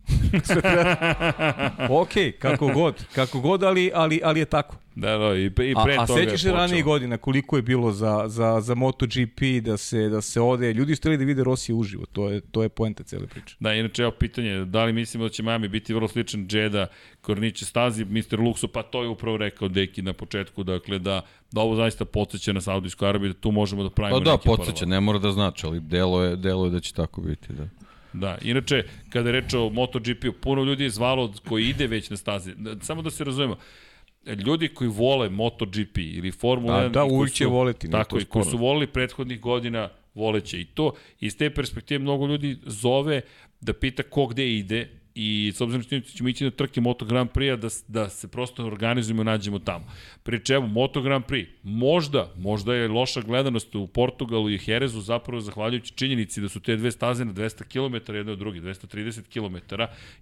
ok, 2.00 2.10
kako 2.38 2.68
god, 2.68 3.04
kako 3.14 3.40
god, 3.40 3.62
ali, 3.62 3.90
ali, 3.94 4.20
ali 4.24 4.40
je 4.40 4.44
tako. 4.44 4.76
Da, 4.94 5.18
da, 5.18 5.34
i, 5.34 5.50
pre- 5.50 5.70
i 5.70 5.74
pre 5.84 5.96
A, 5.96 6.02
a 6.02 6.06
toga 6.06 6.20
je 6.20 6.26
sećaš 6.26 6.40
se 6.40 6.48
počelo. 6.48 6.60
ranije 6.60 6.82
godina 6.82 7.16
koliko 7.16 7.56
je 7.56 7.62
bilo 7.62 7.92
za, 7.92 8.24
za, 8.26 8.60
za 8.60 8.74
MotoGP 8.74 9.40
da 9.62 9.76
se, 9.76 10.08
da 10.08 10.20
se 10.20 10.40
ode, 10.40 10.72
ljudi 10.72 10.96
su 10.96 11.08
da 11.08 11.24
vide 11.24 11.44
Rosija 11.44 11.76
uživo, 11.76 12.06
to 12.12 12.30
je, 12.30 12.40
to 12.40 12.62
je 12.62 12.68
poenta 12.68 13.02
cele 13.02 13.26
priče. 13.26 13.56
Da, 13.60 13.74
inače, 13.74 14.02
evo 14.02 14.10
pitanje, 14.10 14.64
da 14.64 14.84
li 14.84 14.92
mislimo 14.92 15.24
da 15.24 15.30
će 15.30 15.42
Miami 15.42 15.68
biti 15.68 15.94
vrlo 15.94 16.08
sličan 16.08 16.46
Džeda, 16.46 16.86
Korniće 17.20 17.64
stazi, 17.64 18.04
Mr. 18.04 18.38
Luxo, 18.38 18.66
pa 18.66 18.82
to 18.82 19.02
je 19.02 19.08
upravo 19.08 19.36
rekao 19.36 19.68
Deki 19.68 20.02
na 20.02 20.12
početku, 20.12 20.62
dakle 20.62 20.98
da, 20.98 21.20
da 21.52 21.60
ovo 21.60 21.76
zaista 21.76 22.04
podsjeća 22.04 22.52
na 22.52 22.60
Saudijsku 22.60 23.04
Arabiju, 23.04 23.32
da 23.32 23.40
tu 23.40 23.50
možemo 23.50 23.82
da 23.82 23.90
pravimo 23.90 24.18
Pa 24.18 24.24
da, 24.24 24.32
neke 24.32 24.44
podsjeća, 24.44 24.86
ne 24.86 25.00
mora 25.00 25.18
da 25.18 25.32
znači, 25.32 25.66
ali 25.66 25.80
delo 25.80 26.22
je, 26.22 26.36
delo 26.36 26.64
je 26.64 26.70
da 26.70 26.80
će 26.80 26.92
tako 26.92 27.20
biti, 27.20 27.52
da. 27.52 27.68
Da, 28.14 28.38
inače, 28.42 28.82
kada 29.08 29.28
je 29.28 29.40
reč 29.40 29.54
o 29.54 29.70
MotoGP-u, 29.70 30.32
puno 30.32 30.64
ljudi 30.64 30.84
je 30.84 30.90
zvalo 30.90 31.32
koji 31.48 31.68
ide 31.68 31.86
već 31.86 32.10
na 32.10 32.16
stazi. 32.16 32.54
Da, 32.56 32.76
Samo 32.80 33.02
da 33.02 33.10
se 33.10 33.24
razumemo, 33.24 33.56
ljudi 34.46 34.68
koji 34.68 34.90
vole 34.90 35.28
MotoGP 35.28 35.98
ili 35.98 36.32
Formula 36.32 36.80
Da, 36.80 36.88
1... 36.88 36.90
da, 36.90 37.00
koji 37.00 37.12
uvijek 37.12 37.32
će 37.32 37.46
voleti, 37.46 37.90
Tako, 37.90 38.18
i 38.18 38.24
koji 38.24 38.44
su 38.44 38.56
volili 38.56 38.86
prethodnih 38.86 39.40
godina, 39.40 39.88
voleće 40.14 40.60
i 40.60 40.64
to. 40.64 40.92
Iz 41.20 41.36
te 41.36 41.50
perspektive 41.50 41.98
mnogo 41.98 42.26
ljudi 42.26 42.56
zove 42.66 43.20
da 43.60 43.72
pita 43.72 44.02
ko 44.02 44.26
gde 44.26 44.50
ide 44.50 44.88
i 45.14 45.52
s 45.54 45.60
obzirom 45.60 45.82
što 45.82 46.00
ćemo 46.00 46.28
ići 46.28 46.44
na 46.44 46.50
trke 46.50 46.80
Moto 46.80 47.04
Grand 47.04 47.30
Prix-a 47.30 47.56
da, 47.56 47.68
da 47.88 48.08
se 48.08 48.28
prosto 48.28 48.66
organizujemo 48.66 49.22
i 49.22 49.24
nađemo 49.24 49.58
tamo. 49.58 49.84
Pri 50.22 50.44
čemu 50.44 50.68
Moto 50.68 51.02
Grand 51.02 51.24
Prix, 51.24 51.46
možda, 51.62 52.32
možda 52.36 52.74
je 52.74 52.88
loša 52.88 53.20
gledanost 53.20 53.74
u 53.74 53.86
Portugalu 53.86 54.50
i 54.50 54.58
Jerezu 54.66 55.00
zapravo 55.00 55.40
zahvaljujući 55.40 55.92
činjenici 55.92 56.40
da 56.40 56.48
su 56.48 56.60
te 56.60 56.76
dve 56.76 56.90
staze 56.90 57.24
na 57.24 57.32
200 57.32 57.64
km 57.64 58.12
jedne 58.14 58.32
od 58.32 58.38
druge, 58.38 58.60
230 58.60 59.22
km 59.32 59.74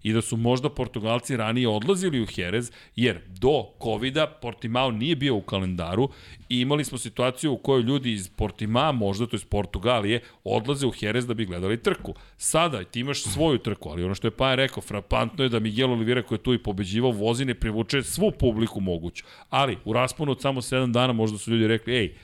i 0.03 0.13
da 0.13 0.23
su 0.23 0.37
možda 0.37 0.71
Portugalci 0.71 1.37
ranije 1.37 1.69
odlazili 1.69 2.23
u 2.23 2.27
Jerez, 2.37 2.73
jer 2.97 3.21
do 3.29 3.65
COVID-a 3.83 4.27
Portimao 4.27 4.91
nije 4.91 5.17
bio 5.17 5.35
u 5.37 5.43
kalendaru 5.43 6.09
i 6.49 6.61
imali 6.61 6.85
smo 6.85 6.99
situaciju 6.99 7.53
u 7.53 7.57
kojoj 7.57 7.83
ljudi 7.83 8.13
iz 8.13 8.29
Portima, 8.29 8.93
možda, 8.93 9.27
to 9.27 9.37
iz 9.37 9.45
Portugalije, 9.45 10.21
odlaze 10.45 10.87
u 10.87 10.93
Jerez 11.01 11.27
da 11.27 11.35
bi 11.35 11.47
gledali 11.47 11.83
trku. 11.83 12.15
Sada 12.37 12.85
ti 12.85 13.01
imaš 13.01 13.23
svoju 13.23 13.59
trku, 13.59 13.89
ali 13.89 14.05
ono 14.05 14.15
što 14.15 14.27
je 14.27 14.31
Paja 14.31 14.55
rekao, 14.55 14.82
frapantno 14.83 15.45
je 15.45 15.49
da 15.49 15.61
Miguel 15.61 15.93
Oliveira 15.93 16.23
koji 16.23 16.39
je 16.39 16.43
tu 16.43 16.55
i 16.55 16.63
pobeđivao 16.63 17.11
vozi 17.11 17.45
ne 17.45 17.55
privuče 17.55 18.03
svu 18.03 18.33
publiku 18.39 18.81
moguću. 18.81 19.25
Ali 19.51 19.79
u 19.85 19.93
rasponu 19.93 20.33
od 20.33 20.41
samo 20.41 20.61
7 20.61 20.93
dana 20.93 21.13
možda 21.13 21.39
su 21.39 21.51
ljudi 21.51 21.67
rekli, 21.67 21.97
ej, 21.97 22.15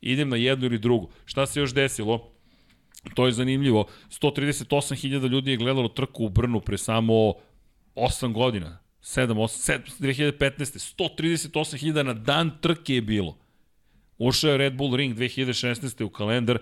idem 0.00 0.28
na 0.28 0.36
jednu 0.36 0.66
ili 0.66 0.78
drugu. 0.78 1.10
Šta 1.24 1.46
se 1.46 1.60
još 1.60 1.74
desilo? 1.74 2.30
To 3.14 3.26
je 3.26 3.32
zanimljivo. 3.32 3.86
138.000 4.08 5.28
ljudi 5.28 5.50
je 5.50 5.56
gledalo 5.56 5.88
trku 5.88 6.24
u 6.24 6.28
Brnu 6.28 6.60
pre 6.60 6.78
samo 6.78 7.34
8 7.94 8.32
godina. 8.32 8.78
7, 9.02 9.26
8, 9.26 9.80
7, 10.00 10.32
2015. 10.38 10.94
138.000 10.98 12.02
na 12.02 12.14
dan 12.14 12.50
trke 12.60 12.94
je 12.94 13.02
bilo. 13.02 13.38
Ušao 14.18 14.50
je 14.50 14.58
Red 14.58 14.74
Bull 14.74 14.96
Ring 14.96 15.16
2016. 15.16 16.04
u 16.04 16.10
kalendar, 16.10 16.58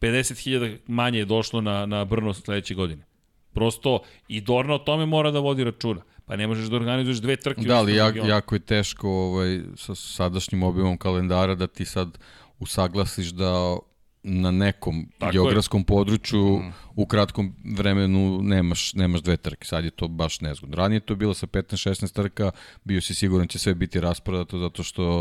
50.000 0.00 0.78
manje 0.86 1.18
je 1.18 1.24
došlo 1.24 1.60
na, 1.60 1.86
na 1.86 2.04
Brno 2.04 2.34
sledeće 2.34 2.74
godine. 2.74 3.11
Prosto, 3.52 4.00
i 4.28 4.40
Dorna 4.40 4.74
o 4.74 4.78
tome 4.78 5.06
mora 5.06 5.30
da 5.30 5.38
vodi 5.38 5.64
računa. 5.64 6.02
Pa 6.26 6.36
ne 6.36 6.46
možeš 6.46 6.66
da 6.66 6.76
organizuješ 6.76 7.18
dve 7.18 7.36
trke. 7.36 7.60
Da, 7.60 7.76
ali 7.76 7.94
jak, 7.94 8.16
jako 8.16 8.54
je 8.54 8.58
teško 8.60 9.08
ovaj, 9.10 9.60
sa 9.76 9.94
sadašnjim 9.94 10.62
obimom 10.62 10.98
kalendara 10.98 11.54
da 11.54 11.66
ti 11.66 11.84
sad 11.84 12.18
usaglasiš 12.58 13.28
da 13.28 13.76
na 14.22 14.50
nekom 14.50 15.08
Tako 15.18 15.28
je. 15.28 15.32
geografskom 15.32 15.84
području 15.84 16.62
u 16.94 17.06
kratkom 17.06 17.54
vremenu 17.76 18.40
nemaš, 18.42 18.94
nemaš 18.94 19.20
dve 19.20 19.36
trke. 19.36 19.66
Sad 19.66 19.84
je 19.84 19.90
to 19.90 20.08
baš 20.08 20.40
nezgodno. 20.40 20.76
Ranije 20.76 20.96
je 20.96 21.00
to 21.00 21.14
bilo 21.14 21.34
sa 21.34 21.46
15-16 21.46 22.12
trka, 22.12 22.50
bio 22.84 23.00
si 23.00 23.14
siguran 23.14 23.48
će 23.48 23.58
sve 23.58 23.74
biti 23.74 24.00
rasprodato 24.00 24.58
zato 24.58 24.82
što 24.82 25.18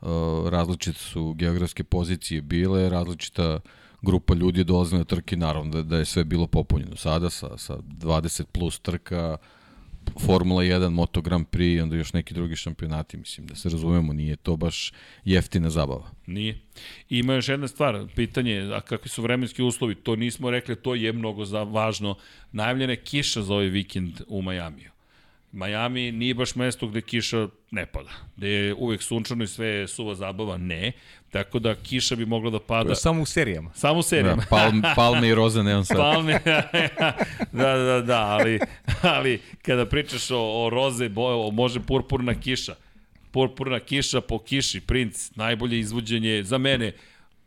uh, 0.00 0.08
različite 0.48 0.98
su 0.98 1.34
geografske 1.34 1.84
pozicije 1.84 2.42
bile, 2.42 2.88
različita 2.88 3.60
grupa 4.02 4.34
ljudi 4.34 4.64
dolazila 4.64 4.98
na 4.98 5.04
trke, 5.04 5.36
naravno 5.36 5.72
da, 5.72 5.82
da 5.82 5.98
je 5.98 6.04
sve 6.04 6.24
bilo 6.24 6.46
popunjeno. 6.46 6.96
Sada 6.96 7.30
sa, 7.30 7.58
sa 7.58 7.76
20 7.76 8.44
plus 8.44 8.80
trka, 8.80 9.36
Formula 10.20 10.62
1, 10.62 10.90
Moto 10.90 11.20
Grand 11.20 11.46
Prix 11.46 11.76
i 11.76 11.80
onda 11.80 11.96
još 11.96 12.12
neki 12.12 12.34
drugi 12.34 12.56
šampionati, 12.56 13.16
mislim, 13.16 13.46
da 13.46 13.54
se 13.54 13.68
razumemo, 13.68 14.12
nije 14.12 14.36
to 14.36 14.56
baš 14.56 14.92
jeftina 15.24 15.70
zabava. 15.70 16.10
Nije. 16.26 16.58
I 17.08 17.18
ima 17.18 17.34
još 17.34 17.48
jedna 17.48 17.68
stvar, 17.68 18.06
pitanje, 18.16 18.70
a 18.74 18.80
kakvi 18.80 19.08
su 19.08 19.22
vremenski 19.22 19.62
uslovi, 19.62 19.94
to 19.94 20.16
nismo 20.16 20.50
rekli, 20.50 20.76
to 20.76 20.94
je 20.94 21.12
mnogo 21.12 21.44
za, 21.44 21.62
važno. 21.62 22.16
Najavljena 22.52 22.92
je 22.92 23.02
kiša 23.02 23.42
za 23.42 23.54
ovaj 23.54 23.66
vikend 23.66 24.20
u 24.28 24.42
Majamiju. 24.42 24.90
Miami 25.52 26.12
nije 26.12 26.34
baš 26.34 26.54
mesto 26.54 26.86
gde 26.86 27.00
kiša 27.00 27.48
ne 27.70 27.86
pada, 27.86 28.10
gde 28.36 28.48
je 28.48 28.74
uvek 28.74 29.02
sunčano 29.02 29.44
i 29.44 29.46
sve 29.46 29.66
je 29.66 29.88
suva 29.88 30.14
zabava, 30.14 30.56
ne. 30.58 30.92
Tako 31.32 31.58
da 31.58 31.74
kiša 31.74 32.16
bi 32.16 32.26
mogla 32.26 32.50
da 32.50 32.60
pada 32.60 32.90
je 32.90 32.96
samo 32.96 33.22
u 33.22 33.26
serijama. 33.26 33.70
samo 33.74 33.94
u 33.94 33.98
Da, 33.98 34.02
serijama. 34.02 34.42
palm, 34.50 34.82
palme 34.96 35.28
i 35.28 35.34
roze 35.34 35.62
neon 35.62 35.84
sad. 35.84 35.96
Palme, 35.96 36.32
da, 37.52 37.76
da, 37.76 38.00
da, 38.00 38.20
ali, 38.20 38.60
ali 39.02 39.40
kada 39.62 39.86
pričaš 39.86 40.30
o, 40.30 40.64
o 40.64 40.70
roze, 40.70 41.08
boje, 41.08 41.34
o, 41.34 41.50
može 41.50 41.80
purpurna 41.80 42.34
kiša. 42.34 42.74
Purpurna 43.30 43.80
kiša 43.80 44.20
po 44.20 44.38
kiši, 44.38 44.80
princ, 44.80 45.30
najbolje 45.34 45.78
izvođenje 45.78 46.42
za 46.42 46.58
mene, 46.58 46.92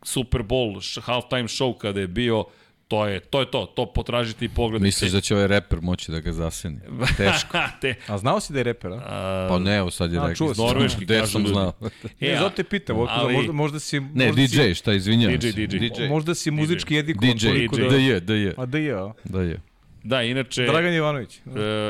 Super 0.02 0.42
Bowl, 0.42 1.00
halftime 1.00 1.42
show 1.48 1.78
kada 1.78 2.00
je 2.00 2.06
bio, 2.06 2.44
to 2.88 3.06
je 3.06 3.20
to, 3.20 3.40
je 3.40 3.50
to, 3.50 3.66
to 3.66 3.86
potražite 3.86 4.44
i 4.44 4.48
pogledajte. 4.48 4.84
Misliš 4.84 5.12
da 5.12 5.20
će 5.20 5.34
ovaj 5.34 5.46
reper 5.46 5.80
moći 5.80 6.12
da 6.12 6.20
ga 6.20 6.32
zaseni? 6.32 6.78
Teško. 7.16 7.58
Te, 7.80 7.94
A 8.06 8.18
znao 8.18 8.40
si 8.40 8.52
da 8.52 8.58
je 8.58 8.64
reper, 8.64 8.92
a? 8.92 8.96
a, 8.96 9.46
Pa 9.50 9.58
ne, 9.58 9.76
evo 9.76 9.90
sad 9.90 10.12
je 10.12 10.18
rekao. 10.20 10.34
čuo 10.34 10.54
sam. 10.54 10.64
Norveški 10.66 11.04
Gde 11.04 11.18
kažu 11.18 11.32
sam 11.32 11.40
ljudi. 11.42 11.52
znao? 11.52 11.72
e, 12.20 12.30
Ne, 12.30 12.36
zato 12.40 12.50
te 12.50 12.64
pitam, 12.64 12.96
ali... 12.98 13.08
ali- 13.10 13.34
možda, 13.34 13.52
možda 13.52 13.78
si... 13.80 14.00
Ne, 14.00 14.26
možda 14.26 14.42
DJ, 14.42 14.72
šta, 14.72 14.92
izvinjavam 14.92 15.38
DJ, 15.38 15.46
se. 15.46 15.66
DJ. 15.66 16.08
Možda 16.08 16.34
si 16.34 16.50
muzički 16.50 16.94
jedikovan 16.94 17.32
DJ, 17.32 17.46
toliko 17.46 17.76
da... 17.76 17.88
da 17.88 17.96
je, 17.96 18.20
da 18.20 18.34
je, 18.34 18.54
A 18.56 18.66
da 18.66 18.78
je, 18.78 18.94
a? 18.94 19.12
da 19.24 19.42
je. 19.42 19.60
Da, 20.02 20.22
inače... 20.22 20.64
Dragan 20.64 20.94
Jovanović. 20.94 21.36
E, 21.36 21.40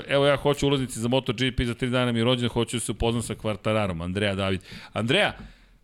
evo 0.08 0.26
ja 0.26 0.36
hoću 0.36 0.66
ulaznici 0.66 1.00
za 1.00 1.08
MotoGP 1.08 1.60
za 1.60 1.74
tri 1.74 1.90
dana 1.90 2.12
mi 2.12 2.18
je 2.18 2.24
rođen, 2.24 2.48
hoću 2.48 2.76
da 2.76 2.80
se 2.80 2.92
upoznam 2.92 3.22
sa 3.22 3.34
kvartararom, 3.34 4.00
Andreja 4.00 4.34
David. 4.34 4.60
Andreja, 4.92 5.36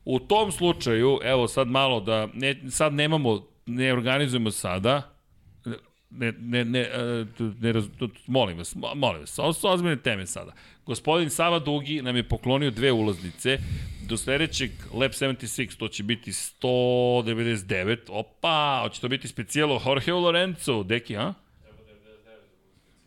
u 0.05 0.19
tom 0.19 0.53
slučaju, 0.53 1.19
evo 1.25 1.49
sad 1.49 1.69
malo 1.69 2.01
da, 2.01 2.29
ne, 2.35 2.57
sad 2.71 2.93
nemamo, 2.93 3.47
ne 3.67 3.93
organizujemo 3.93 4.51
sada, 4.51 5.09
ne, 6.11 6.33
ne, 6.39 6.65
ne, 6.65 6.81
e, 6.81 7.25
ne, 7.61 7.73
raz, 7.73 7.85
molim 8.27 8.59
vas, 8.59 8.77
mo- 8.77 8.95
molim 8.95 9.21
vas, 9.21 9.39
ovo 9.39 9.53
su 9.53 9.69
ozbiljne 9.69 9.97
teme 9.97 10.27
sada. 10.27 10.53
Gospodin 10.87 11.31
Sava 11.31 11.59
Dugi 11.59 12.03
nam 12.03 12.17
je 12.17 12.29
poklonio 12.29 12.71
dve 12.71 12.93
ulaznice, 12.93 13.59
do 14.03 14.17
sledećeg 14.17 14.71
Lab 14.93 15.11
76, 15.11 15.77
to 15.77 15.89
će 15.89 16.03
biti 16.03 16.33
199, 16.33 17.97
opa, 18.09 18.81
hoće 18.83 19.01
to 19.01 19.09
biti 19.09 19.29
specijalo 19.29 19.83
Jorge 19.87 20.13
Lorenzo, 20.13 20.83
deki, 20.83 21.17
a? 21.17 21.35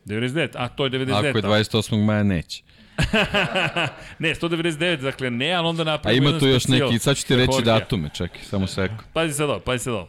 99, 0.06 0.48
a 0.54 0.68
to 0.68 0.84
je 0.84 0.90
99. 0.90 1.28
Ako 1.28 1.38
je 1.38 1.42
28. 1.42 2.04
maja, 2.04 2.22
neće. 2.22 2.62
Ne, 4.18 4.34
199, 4.34 4.96
dakle 4.96 5.30
ne, 5.30 5.52
ali 5.52 5.68
onda 5.68 5.82
A 5.82 5.84
napravimo 5.84 6.18
ima 6.18 6.28
jedan 6.28 6.40
tu 6.40 6.46
još 6.46 6.62
specijal 6.62 6.88
neki, 6.90 6.98
sad 6.98 7.16
ću 7.16 7.26
ti 7.26 7.36
reći 7.36 7.52
Jorgea. 7.52 7.78
datume, 7.78 8.10
čekaj, 8.14 8.40
samo 8.42 8.66
sekund. 8.66 9.00
Pazi 9.12 9.34
sad 9.34 9.50
ovo, 9.50 9.60
pazi 9.60 9.84
sad 9.84 9.94
ovo. 9.94 10.08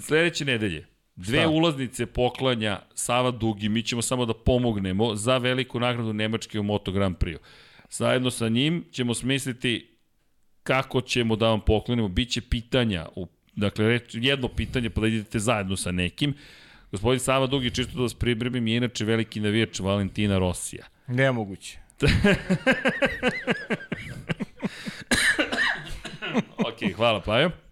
Sledeće 0.00 0.44
nedelje, 0.44 0.86
dve 1.16 1.38
Šta? 1.38 1.48
ulaznice 1.48 2.06
poklanja 2.06 2.80
Sava 2.94 3.30
Dugi, 3.30 3.68
mi 3.68 3.82
ćemo 3.82 4.02
samo 4.02 4.26
da 4.26 4.34
pomognemo 4.34 5.14
za 5.14 5.38
veliku 5.38 5.80
nagradu 5.80 6.12
Nemačke 6.12 6.60
u 6.60 6.62
Moto 6.62 6.92
Grand 6.92 7.16
Prix. 7.16 7.38
Zajedno 7.90 8.30
sa 8.30 8.48
njim 8.48 8.84
ćemo 8.92 9.14
smisliti 9.14 9.96
kako 10.62 11.00
ćemo 11.00 11.36
da 11.36 11.48
vam 11.48 11.60
poklonimo. 11.60 12.08
Biće 12.08 12.40
pitanja, 12.40 13.06
u, 13.16 13.26
dakle 13.56 13.88
reč, 13.88 14.02
jedno 14.12 14.48
pitanje 14.48 14.90
pa 14.90 15.00
da 15.00 15.06
idete 15.06 15.38
zajedno 15.38 15.76
sa 15.76 15.92
nekim. 15.92 16.34
Gospodin 16.92 17.20
Sava 17.20 17.46
Dugi, 17.46 17.70
čisto 17.70 17.96
da 17.96 18.02
vas 18.02 18.14
pripremim, 18.14 18.66
je 18.66 18.76
inače 18.76 19.04
veliki 19.04 19.40
navijač 19.40 19.80
Valentina 19.80 20.38
Rosija. 20.38 20.86
Nemoguće. 21.06 21.78
ok, 26.68 26.94
hvala 26.96 27.20
Pajo. 27.20 27.65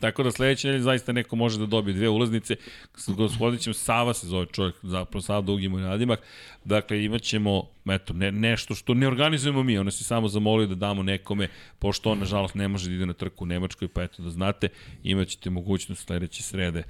Tako 0.00 0.22
da 0.22 0.30
sledeće 0.30 0.68
nedelje 0.68 0.82
zaista 0.82 1.12
neko 1.12 1.36
može 1.36 1.58
da 1.58 1.66
dobije 1.66 1.94
dve 1.94 2.08
ulaznice. 2.08 2.56
S 2.96 3.08
gospodićem 3.08 3.74
Sava 3.74 4.14
se 4.14 4.26
zove 4.26 4.46
čovjek, 4.46 4.74
zapravo 4.82 5.22
Sava 5.22 5.40
dugi 5.40 5.68
moj 5.68 5.82
nadimak. 5.82 6.20
Dakle, 6.64 7.04
imat 7.04 7.22
ćemo 7.22 7.68
eto, 7.90 8.12
ne, 8.12 8.32
nešto 8.32 8.74
što 8.74 8.94
ne 8.94 9.08
organizujemo 9.08 9.62
mi. 9.62 9.78
Ono 9.78 9.90
se 9.90 10.04
samo 10.04 10.28
zamolio 10.28 10.66
da 10.66 10.74
damo 10.74 11.02
nekome, 11.02 11.48
pošto 11.78 12.10
on, 12.10 12.18
nažalost, 12.18 12.54
ne 12.54 12.68
može 12.68 12.88
da 12.88 12.94
ide 12.94 13.06
na 13.06 13.12
trku 13.12 13.44
u 13.44 13.46
Nemačkoj, 13.46 13.88
pa 13.88 14.02
eto 14.02 14.22
da 14.22 14.30
znate, 14.30 14.68
imat 15.02 15.28
ćete 15.28 15.50
mogućnost 15.50 16.06
sledeće 16.06 16.42
srede 16.42 16.82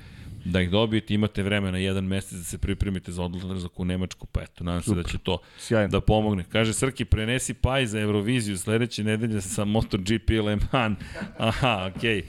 da 0.45 0.61
ih 0.61 0.71
dobijete, 0.71 1.15
imate 1.15 1.43
vremena 1.43 1.79
jedan 1.79 2.05
mesec 2.05 2.39
da 2.39 2.45
se 2.45 2.59
pripremite 2.59 3.13
za 3.13 3.23
odlazak 3.23 3.81
u 3.81 3.85
Nemačku, 3.85 4.27
pa 4.27 4.43
eto, 4.43 4.65
nadam 4.65 4.83
se 4.83 4.95
da 4.95 5.03
će 5.03 5.19
to 5.19 5.39
Sjajno. 5.59 5.89
da 5.89 6.01
pomogne. 6.01 6.45
Kaže 6.53 6.73
Srki, 6.73 7.05
prenesi 7.05 7.55
paj 7.55 7.87
za 7.87 8.01
Euroviziju 8.01 8.59
sledeće 8.59 9.05
nedelje 9.05 9.41
sa 9.41 9.65
MotoGP 9.65 10.31
Le 10.45 10.59
Mans. 10.73 10.99
Aha, 11.39 11.93
okej. 11.97 12.23
Okay. 12.23 12.25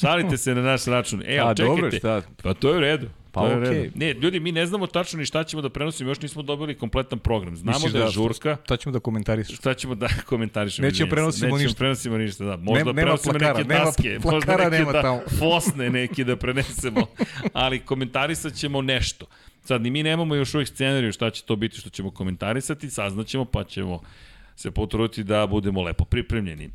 Šalite 0.00 0.36
se 0.36 0.54
na 0.54 0.62
naš 0.62 0.84
račun. 0.84 1.22
E, 1.26 1.38
A, 1.38 1.46
ali 1.46 1.56
čekajte. 1.56 1.82
dobro, 1.82 1.90
šta? 1.90 2.22
Pa 2.42 2.54
to 2.54 2.70
je 2.70 2.76
u 2.76 2.80
redu. 2.80 3.08
Pa 3.36 3.42
okej. 3.42 3.60
redom. 3.60 3.92
Ne, 3.94 4.12
ljudi, 4.12 4.40
mi 4.40 4.52
ne 4.52 4.66
znamo 4.66 4.86
tačno 4.88 5.18
ni 5.18 5.26
šta 5.26 5.44
ćemo 5.44 5.62
da 5.62 5.68
prenosimo, 5.68 6.10
još 6.10 6.20
nismo 6.20 6.42
dobili 6.42 6.74
kompletan 6.74 7.18
program. 7.18 7.56
Znamo 7.56 7.76
Misliš 7.76 7.92
da 7.92 7.98
je 7.98 8.10
žurka, 8.10 8.56
Šta 8.64 8.76
ćemo 8.76 8.92
da 8.92 9.00
komentarišemo? 9.00 9.56
šta 9.56 9.74
ćemo 9.74 9.94
da 9.94 10.08
komentarišemo. 10.26 10.88
Nećemo 10.88 11.06
Ne, 11.06 11.10
prenosimo 11.10 11.46
nećemo 11.46 11.58
ništa. 11.58 11.78
prenosimo 11.78 12.18
ništa, 12.18 12.44
da. 12.44 12.56
Možda 12.56 12.72
Nema- 12.74 12.84
nema 12.86 13.02
prenosimo 13.02 13.32
plakara, 13.32 13.52
neke 13.54 13.68
nema 13.68 13.84
daske, 13.84 14.08
možda 14.14 14.30
plakara 14.30 14.64
neke 14.64 14.78
nema 14.78 14.92
da, 14.92 15.02
tamo. 15.02 15.20
fosne 15.40 15.90
neki 15.90 16.24
da 16.24 16.36
prenesemo, 16.36 17.06
ali 17.54 17.78
komentarisat 17.80 18.54
ćemo 18.54 18.82
nešto. 18.82 19.26
Sad, 19.62 19.82
ni 19.82 19.90
mi 19.90 20.02
nemamo 20.02 20.34
još 20.34 20.54
uvijek 20.54 20.68
scenariju 20.68 21.12
šta 21.12 21.30
će 21.30 21.42
to 21.42 21.56
biti 21.56 21.76
što 21.76 21.90
ćemo 21.90 22.10
komentarisati, 22.10 22.90
saznaćemo 22.90 23.44
pa 23.44 23.64
ćemo 23.64 24.00
se 24.56 24.70
potruditi 24.70 25.24
da 25.24 25.46
budemo 25.46 25.82
lepo 25.82 26.04
pripremljeni. 26.04 26.64
E, 26.64 26.70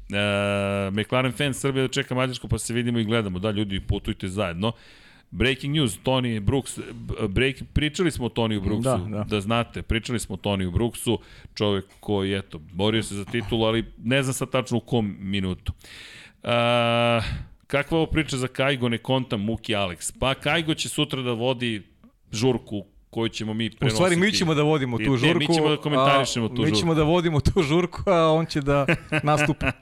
McLaren 0.91 1.31
fan 1.31 1.53
Srbija 1.53 1.81
da 1.81 1.87
čeka 1.89 2.15
Mađarsku 2.15 2.47
pa 2.47 2.57
se 2.57 2.73
vidimo 2.73 2.99
i 2.99 3.03
gledamo. 3.03 3.39
Da, 3.39 3.51
ljudi, 3.51 3.79
putujte 3.79 4.27
zajedno. 4.27 4.71
Breaking 5.31 5.73
news, 5.73 5.97
Tony 5.97 6.39
Brooks, 6.39 6.79
break, 7.29 7.55
pričali 7.65 8.11
smo 8.11 8.25
o 8.25 8.29
Toniju 8.29 8.61
Brooksu, 8.61 8.81
Da, 8.81 8.97
da. 9.07 9.23
da 9.23 9.41
znate, 9.41 9.81
pričali 9.81 10.19
smo 10.19 10.33
o 10.33 10.39
Toniju 10.39 10.71
Brooksu, 10.71 11.19
čovjek 11.53 11.85
koji, 11.99 12.33
eto, 12.33 12.59
borio 12.59 13.03
se 13.03 13.15
za 13.15 13.25
titulu, 13.25 13.63
ali 13.63 13.85
ne 13.97 14.23
znam 14.23 14.33
sad 14.33 14.49
tačno 14.49 14.77
u 14.77 14.81
kom 14.81 15.15
minutu. 15.19 15.73
A, 16.43 17.21
kakva 17.67 17.97
je 17.97 18.01
ovo 18.01 18.05
priča 18.07 18.37
za 18.37 18.47
Kajgo, 18.47 18.89
ne 18.89 18.97
kontam 18.97 19.41
Muki 19.41 19.73
Alex? 19.73 20.13
Pa 20.19 20.33
Kajgo 20.35 20.73
će 20.73 20.89
sutra 20.89 21.21
da 21.21 21.31
vodi 21.31 21.83
žurku 22.31 22.85
koju 23.09 23.29
ćemo 23.29 23.53
mi 23.53 23.67
U 23.67 23.69
prenositi. 23.69 23.95
stvari 23.95 24.15
mi 24.17 24.31
ćemo 24.31 24.53
da 24.53 24.63
vodimo 24.63 24.97
tu 24.97 25.11
Ne, 25.11 25.17
žurku. 25.17 25.39
mi 25.39 25.47
ćemo 25.47 25.69
da 25.69 25.77
komentarišemo 25.77 26.47
tu 26.47 26.53
Mi 26.53 26.59
žurku. 26.59 26.75
ćemo 26.75 26.93
da 26.93 27.03
vodimo 27.03 27.39
tu 27.41 27.63
žurku, 27.63 28.03
a 28.05 28.27
on 28.27 28.45
će 28.45 28.61
da 28.61 28.85
nastupa. 29.23 29.71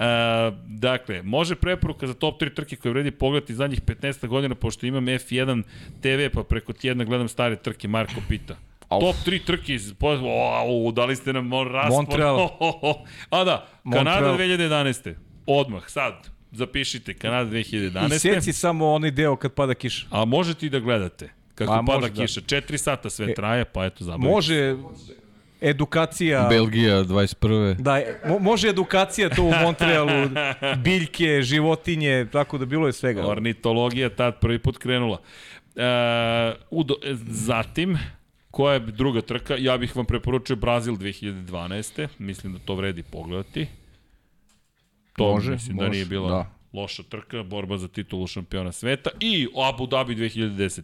A, 0.00 0.52
dakle, 0.66 1.22
može 1.22 1.54
preporuka 1.54 2.06
za 2.06 2.14
top 2.14 2.40
3 2.40 2.54
trke 2.54 2.76
koje 2.76 2.92
vredi 2.92 3.10
pogledati 3.10 3.54
zadnjih 3.54 3.82
15 3.82 4.26
godina, 4.26 4.54
pošto 4.54 4.86
imam 4.86 5.04
F1 5.06 5.62
TV, 6.00 6.34
pa 6.34 6.42
preko 6.42 6.72
tjedna 6.72 7.04
gledam 7.04 7.28
stare 7.28 7.56
trke, 7.56 7.88
Marko 7.88 8.20
pita. 8.28 8.56
Auf. 8.88 9.02
Top 9.02 9.16
3 9.26 9.44
trke 9.46 9.74
iz... 9.74 9.94
O, 10.00 10.92
dali 10.92 11.16
ste 11.16 11.32
nam 11.32 11.52
raspon. 11.52 11.96
Montreal. 11.96 12.48
A 13.30 13.44
da, 13.44 13.66
Kanada 13.92 14.32
Montreal. 14.34 14.58
2011. 14.58 15.14
Odmah, 15.46 15.82
sad, 15.88 16.30
zapišite, 16.52 17.14
Kanada 17.14 17.50
2011. 17.50 18.14
I 18.14 18.18
seci 18.18 18.52
samo 18.52 18.92
onaj 18.92 19.10
deo 19.10 19.36
kad 19.36 19.52
pada 19.52 19.74
kiša. 19.74 20.06
A 20.10 20.24
možete 20.24 20.66
i 20.66 20.70
da 20.70 20.78
gledate. 20.80 21.30
Kako 21.54 21.72
A, 21.72 21.82
pada 21.86 22.08
da. 22.08 22.22
kiša. 22.22 22.40
4 22.40 22.76
sata 22.76 23.10
sve 23.10 23.30
E, 23.30 23.34
traje, 23.34 23.64
pa 23.64 23.84
eto, 23.84 24.04
zabavite. 24.04 24.30
Može 24.30 24.76
edukacija... 25.60 26.46
Belgija 26.50 27.04
21. 27.04 27.74
Da, 27.74 28.00
mo, 28.28 28.38
može 28.38 28.68
edukacija 28.68 29.28
to 29.28 29.42
u 29.42 29.52
Montrealu, 29.62 30.28
biljke, 30.84 31.42
životinje, 31.42 32.26
tako 32.32 32.58
da 32.58 32.64
bilo 32.64 32.86
je 32.86 32.92
svega. 32.92 33.26
Ornitologija 33.26 34.08
tad 34.10 34.40
prvi 34.40 34.58
put 34.58 34.78
krenula. 34.78 35.20
E, 35.76 35.82
udo, 36.70 36.94
e, 37.02 37.14
zatim, 37.28 37.98
koja 38.50 38.74
je 38.74 38.80
druga 38.80 39.20
trka? 39.20 39.56
Ja 39.58 39.78
bih 39.78 39.96
vam 39.96 40.06
preporučio 40.06 40.56
Brazil 40.56 40.94
2012. 40.94 42.08
Mislim 42.18 42.52
da 42.52 42.58
to 42.58 42.74
vredi 42.74 43.02
pogledati. 43.02 43.66
To 45.16 45.32
Može, 45.32 45.52
mislim 45.52 45.76
da 45.76 45.84
može, 45.84 45.90
nije 45.90 46.04
bila 46.04 46.30
da. 46.30 46.50
loša 46.72 47.02
trka, 47.02 47.42
borba 47.42 47.76
za 47.76 47.88
titulu 47.88 48.26
šampiona 48.26 48.72
sveta 48.72 49.10
i 49.20 49.48
Abu 49.68 49.86
Dhabi 49.86 50.14
2010. 50.14 50.82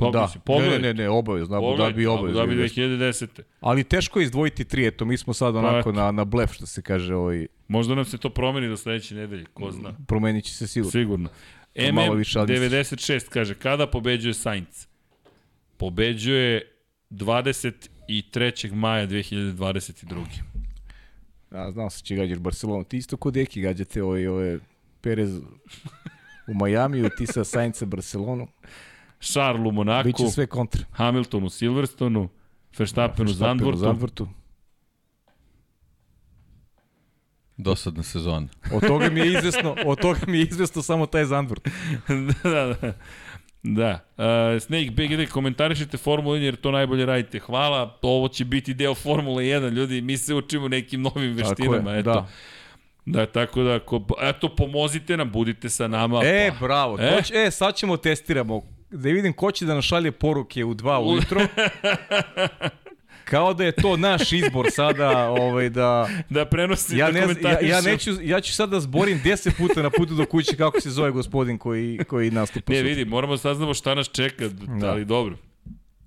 Pa, 0.00 0.10
da, 0.10 0.22
mislim, 0.22 0.38
ne, 0.40 0.44
pogledaj. 0.44 0.78
ne, 0.78 0.94
ne, 0.94 1.08
obavezno, 1.08 1.56
Abu 1.56 1.76
Dhabi 1.76 2.06
Abu 2.06 2.26
Dhabi 2.32 2.36
obavezno. 2.36 2.42
2010. 2.64 3.26
Ali 3.60 3.84
teško 3.84 4.18
je 4.20 4.24
izdvojiti 4.24 4.64
tri, 4.64 4.86
eto, 4.86 5.04
mi 5.04 5.16
smo 5.16 5.34
sad 5.34 5.54
Pa 5.54 5.58
onako 5.58 5.78
eto. 5.90 5.92
na, 5.92 6.10
na 6.10 6.24
blef, 6.24 6.52
što 6.52 6.66
se 6.66 6.82
kaže, 6.82 7.14
ovaj, 7.14 7.46
Možda 7.68 7.94
nam 7.94 8.04
se 8.04 8.18
to 8.18 8.30
promeni 8.30 8.68
do 8.68 8.76
sledeće 8.76 9.14
nedelje, 9.14 9.44
ko 9.54 9.70
zna. 9.72 9.92
promenit 10.06 10.44
će 10.44 10.54
se 10.54 10.66
sigurno. 10.66 10.90
Sigurno. 10.90 11.28
Malo 11.92 12.12
MM 12.12 12.18
više 12.18 12.40
administracije. 12.40 13.18
96 13.20 13.28
kaže, 13.28 13.54
kada 13.54 13.86
pobeđuje 13.86 14.34
Sainz? 14.34 14.86
Pobeđuje 15.76 16.62
23. 17.10 18.72
maja 18.72 19.06
2022. 19.06 20.24
Ja, 21.52 21.70
znao 21.70 21.90
se 21.90 22.02
će 22.02 22.14
gađaš 22.16 22.38
Barcelonu. 22.38 22.84
Ti 22.84 22.96
isto 22.96 23.16
kod 23.16 23.36
Eki 23.36 23.60
gađate 23.60 24.02
ove, 24.02 24.30
ove 24.30 24.58
Perez 25.00 25.36
u 26.48 26.54
Majamiju, 26.54 27.10
ti 27.18 27.26
sa 27.26 27.44
Sainca 27.44 27.86
Barcelonu. 27.86 28.48
Charles 29.20 29.66
u 29.66 29.72
Monaku, 29.72 30.06
Biće 30.06 30.28
sve 30.28 30.46
kontra. 30.46 30.84
Hamilton 30.92 31.44
u 31.44 31.50
Silverstonu, 31.50 32.28
Verstappen 32.78 33.26
u 33.26 33.28
Verstappen 33.28 33.48
Zandvortu. 33.48 33.78
Zandvortu. 33.78 34.28
Dosadna 37.56 38.02
sezona. 38.02 38.48
Od 38.72 38.86
toga 38.86 39.10
mi 39.10 39.20
je 39.20 39.26
izvesno, 39.26 39.76
od 39.86 40.00
toga 40.00 40.20
mi 40.26 40.38
je 40.38 40.44
izvesno 40.44 40.82
samo 40.82 41.06
taj 41.06 41.24
Zandvort. 41.24 41.68
da, 42.42 42.74
da. 42.80 42.92
Da. 43.62 44.04
Uh, 44.16 44.62
Snake 44.62 44.90
BGD, 44.90 45.32
komentarišite 45.32 45.96
Formulu 45.96 46.36
1 46.36 46.38
jer 46.38 46.56
to 46.56 46.70
najbolje 46.70 47.06
radite. 47.06 47.38
Hvala, 47.38 47.98
ovo 48.02 48.28
će 48.28 48.44
biti 48.44 48.74
deo 48.74 48.94
Formule 48.94 49.44
1, 49.44 49.70
ljudi, 49.70 50.00
mi 50.00 50.18
se 50.18 50.34
učimo 50.34 50.68
nekim 50.68 51.02
novim 51.02 51.36
Tako 51.36 51.48
veštinama. 51.48 51.92
je, 51.92 52.00
eto. 52.00 52.12
da. 52.12 52.28
Da, 53.06 53.26
tako 53.26 53.62
da, 53.62 53.78
ko, 53.78 54.06
eto, 54.20 54.56
pomozite 54.56 55.16
nam, 55.16 55.30
budite 55.32 55.68
sa 55.68 55.88
nama. 55.88 56.20
E, 56.24 56.50
pa. 56.50 56.66
bravo. 56.66 56.98
E? 57.00 57.22
E? 57.34 57.46
e, 57.46 57.50
sad 57.50 57.74
ćemo 57.74 57.96
testiramo. 57.96 58.79
Da 58.90 59.08
vidim 59.08 59.32
ko 59.32 59.50
će 59.52 59.66
da 59.66 59.72
nam 59.72 59.82
šalje 59.82 60.12
poruke 60.12 60.64
u 60.64 60.74
dva 60.74 61.00
ujutro. 61.00 61.40
Kao 63.24 63.54
da 63.54 63.64
je 63.64 63.72
to 63.72 63.96
naš 63.96 64.32
izbor 64.32 64.66
sada, 64.70 65.30
ovaj, 65.30 65.68
da... 65.68 66.08
Da 66.30 66.44
prenosi, 66.44 66.96
Ja, 66.96 67.10
da 67.10 67.12
ne, 67.12 67.34
znam, 67.34 67.52
ja, 67.52 67.60
ja, 67.60 67.80
neću, 67.80 68.10
ja 68.22 68.40
ću 68.40 68.52
sad 68.52 68.70
da 68.70 68.80
zborim 68.80 69.20
10 69.24 69.50
puta 69.58 69.82
na 69.82 69.90
putu 69.90 70.14
do 70.14 70.26
kuće 70.26 70.56
kako 70.56 70.80
se 70.80 70.90
zove 70.90 71.10
gospodin 71.10 71.58
koji, 71.58 71.98
koji 72.08 72.30
nastupa. 72.30 72.72
Ne, 72.72 72.82
vidi, 72.82 73.04
moramo 73.04 73.32
da 73.32 73.38
saznamo 73.38 73.74
šta 73.74 73.94
nas 73.94 74.08
čeka, 74.08 74.48
da. 74.48 74.90
ali 74.90 75.04
dobro. 75.04 75.36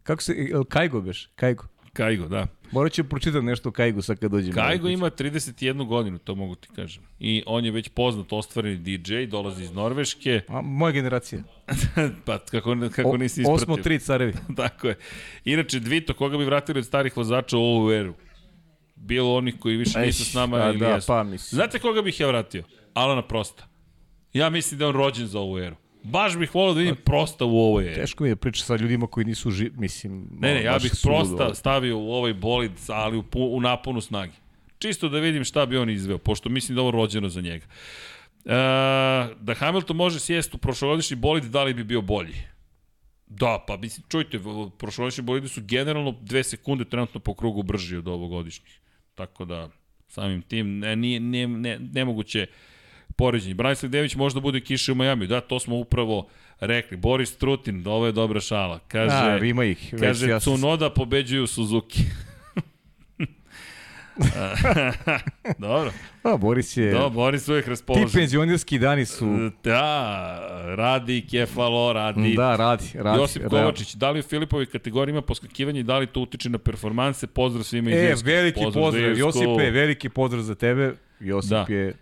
Kako 0.04 0.22
se, 0.22 0.36
Kajgo 0.70 1.02
beš? 1.02 1.30
Kajgo. 1.36 1.73
Kajgo, 1.94 2.28
da. 2.28 2.48
Morat 2.72 2.92
ću 2.94 3.04
pročitati 3.04 3.46
nešto 3.46 3.70
o 3.70 3.72
Kajgu 3.72 4.02
sad 4.02 4.20
kad 4.20 4.32
dođem. 4.32 4.54
Kajgo 4.54 4.88
ima 4.90 5.10
31 5.10 5.88
godinu, 5.88 6.18
to 6.18 6.36
mogu 6.36 6.56
ti 6.56 6.68
kažem. 6.76 7.04
I 7.20 7.44
on 7.46 7.66
je 7.66 7.72
već 7.72 7.90
poznat, 7.90 8.34
ostvareni 8.34 8.78
DJ, 8.78 9.26
dolazi 9.26 9.64
iz 9.64 9.72
Norveške, 9.74 10.42
A, 10.48 10.62
moja 10.62 10.92
generacija. 10.92 11.42
pa 12.26 12.40
kako, 12.40 12.76
kako 12.96 13.10
O, 13.10 13.18
nisi 13.18 13.42
ispratio. 13.42 13.56
osmo 13.56 13.78
tri 13.78 14.00
carevi. 14.00 14.34
Tako 14.58 14.88
je. 14.88 14.96
Inače, 15.46 15.80
Dvito, 15.80 16.14
koga 16.14 16.38
bi 16.38 16.46
vratili 16.46 16.80
od 16.80 16.86
starih 16.86 17.18
vozača 17.18 17.58
u 17.58 17.62
ovu 17.62 17.92
eru? 17.92 18.14
Bilo 18.96 19.36
onih 19.36 19.56
koji 19.60 19.78
više 19.78 20.00
nisu 20.00 20.26
s 20.26 20.34
nama 20.34 20.58
a, 20.58 20.70
ili 20.70 20.80
da, 20.80 20.88
jesu. 20.88 21.08
pa 21.08 21.24
mislim. 21.24 21.58
Znate 21.58 21.80
koga 21.80 22.02
bih 22.02 22.20
ja 22.20 22.28
vratio? 22.28 22.64
Alana 22.94 23.22
Prosta. 23.28 23.68
Ja 24.34 24.50
mislim 24.50 24.78
da 24.78 24.86
je 24.86 24.90
on 24.90 24.96
rođen 24.96 25.28
za 25.28 25.40
ovu 25.40 25.60
eru. 25.60 25.76
Baš 26.04 26.38
bih 26.38 26.56
volio 26.56 26.74
da 26.74 26.80
vidim 26.80 26.96
Prosta 26.96 27.46
u 27.46 27.58
ovoj 27.58 27.86
eri. 27.86 27.96
Teško 27.96 28.24
mi 28.24 28.30
je 28.30 28.36
priča 28.36 28.64
sa 28.64 28.76
ljudima 28.76 29.08
koji 29.08 29.26
nisu 29.26 29.52
ži, 29.52 29.72
mislim... 29.78 30.28
Ne, 30.40 30.54
ne, 30.54 30.64
ja 30.64 30.80
bih. 30.80 30.92
Prosta 31.04 31.54
stavio 31.56 32.00
u 32.00 32.12
ovaj 32.12 32.34
bolid, 32.34 32.72
ali 32.88 33.18
u, 33.18 33.24
u 33.34 33.62
naponu 33.62 34.02
snage. 34.02 34.34
Čisto 34.80 35.10
da 35.10 35.20
vidim 35.20 35.44
šta 35.44 35.66
bi 35.66 35.78
on 35.78 35.90
izveo, 35.90 36.18
pošto 36.18 36.50
mislim 36.50 36.76
da 36.76 36.82
ovo 36.82 36.92
rođeno 36.92 37.30
za 37.30 37.42
njega. 37.42 37.66
E, 38.46 38.54
da 39.40 39.54
Hamilton 39.58 39.98
može 39.98 40.20
sjesti 40.20 40.56
u 40.56 40.60
prošlogodišnji 40.60 41.16
bolid, 41.16 41.44
da 41.44 41.64
li 41.64 41.74
bi 41.74 41.84
bio 41.84 42.02
bolji? 42.02 42.36
Da, 43.28 43.64
pa 43.68 43.78
mislim, 43.78 44.06
čujte, 44.10 44.40
prošlogodišnji 44.78 45.24
bolidi 45.24 45.48
su 45.48 45.62
generalno 45.64 46.16
dve 46.22 46.44
sekunde 46.44 46.86
trenutno 46.86 47.20
po 47.20 47.34
krugu 47.34 47.64
brži 47.64 47.98
od 47.98 48.08
ovogodišnjih. 48.08 48.80
Tako 49.16 49.46
da, 49.46 49.70
samim 50.08 50.42
tim, 50.42 50.80
ne, 50.80 50.96
nije, 50.96 51.20
ne, 51.20 51.48
ne, 51.48 51.80
nemoguće 51.80 52.48
poređenje. 53.16 53.54
Branislav 53.54 53.90
Dević 53.90 54.16
možda 54.16 54.40
bude 54.40 54.60
kiše 54.60 54.92
u 54.92 54.96
Majamiju. 54.96 55.28
Da, 55.28 55.42
to 55.42 55.60
smo 55.60 55.76
upravo 55.76 56.28
rekli. 56.60 56.98
Boris 56.98 57.38
Trutin, 57.38 57.88
ovo 57.88 58.06
je 58.06 58.12
dobra 58.12 58.40
šala. 58.40 58.80
Kaže, 58.80 59.16
A, 59.16 59.38
ima 59.38 59.64
ih. 59.66 59.94
Kaže, 60.00 60.30
ja 60.30 60.40
Cunoda 60.40 60.90
pobeđuju 60.90 61.48
Suzuki. 61.48 62.00
Dobro. 65.60 65.92
A, 66.24 66.38
Boris 66.38 66.78
je... 66.78 66.92
Da, 66.92 67.10
Boris 67.10 67.48
uvijek 67.48 67.64
Ti 67.64 67.70
raspoložen. 67.70 68.10
penzionirski 68.12 68.80
dani 68.80 69.06
su... 69.06 69.50
Da, 69.64 70.40
radi 70.68 71.26
Kefalo, 71.32 71.94
radi... 71.94 72.34
Da, 72.34 72.56
radi, 72.56 72.86
radi. 72.96 73.20
Josip. 73.20 73.44
Kovačić, 73.44 73.94
da 73.94 74.12
li 74.12 74.20
u 74.20 74.24
Filipovoj 74.24 74.66
kategoriji 74.66 75.12
ima 75.12 75.22
poskakivanje 75.22 75.80
i 75.80 75.84
da 75.84 75.98
li 75.98 76.08
to 76.08 76.22
utiče 76.22 76.50
na 76.50 76.58
performanse? 76.58 77.28
Pozdrav 77.28 77.64
svima 77.64 77.90
iz 77.90 77.96
E, 77.96 78.04
Irske. 78.04 78.26
veliki 78.26 78.64
pozdrav, 78.64 78.96
Irsku. 79.02 79.20
Josipe, 79.20 79.72
veliki 79.72 80.10
pozdrav 80.10 80.42
za 80.42 80.56
tebe. 80.56 80.94
Josip 81.20 81.50
Da. 81.50 81.66
je 81.70 81.94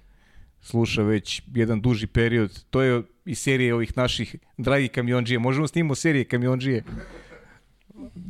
sluša 0.61 1.01
već 1.01 1.41
jedan 1.55 1.81
duži 1.81 2.07
period. 2.07 2.63
To 2.69 2.81
je 2.81 3.01
iz 3.25 3.39
serije 3.39 3.73
ovih 3.73 3.97
naših 3.97 4.35
dragih 4.57 4.91
kamionđije. 4.91 5.39
Možemo 5.39 5.67
snimamo 5.67 5.95
serije 5.95 6.23
kamionđije. 6.25 6.83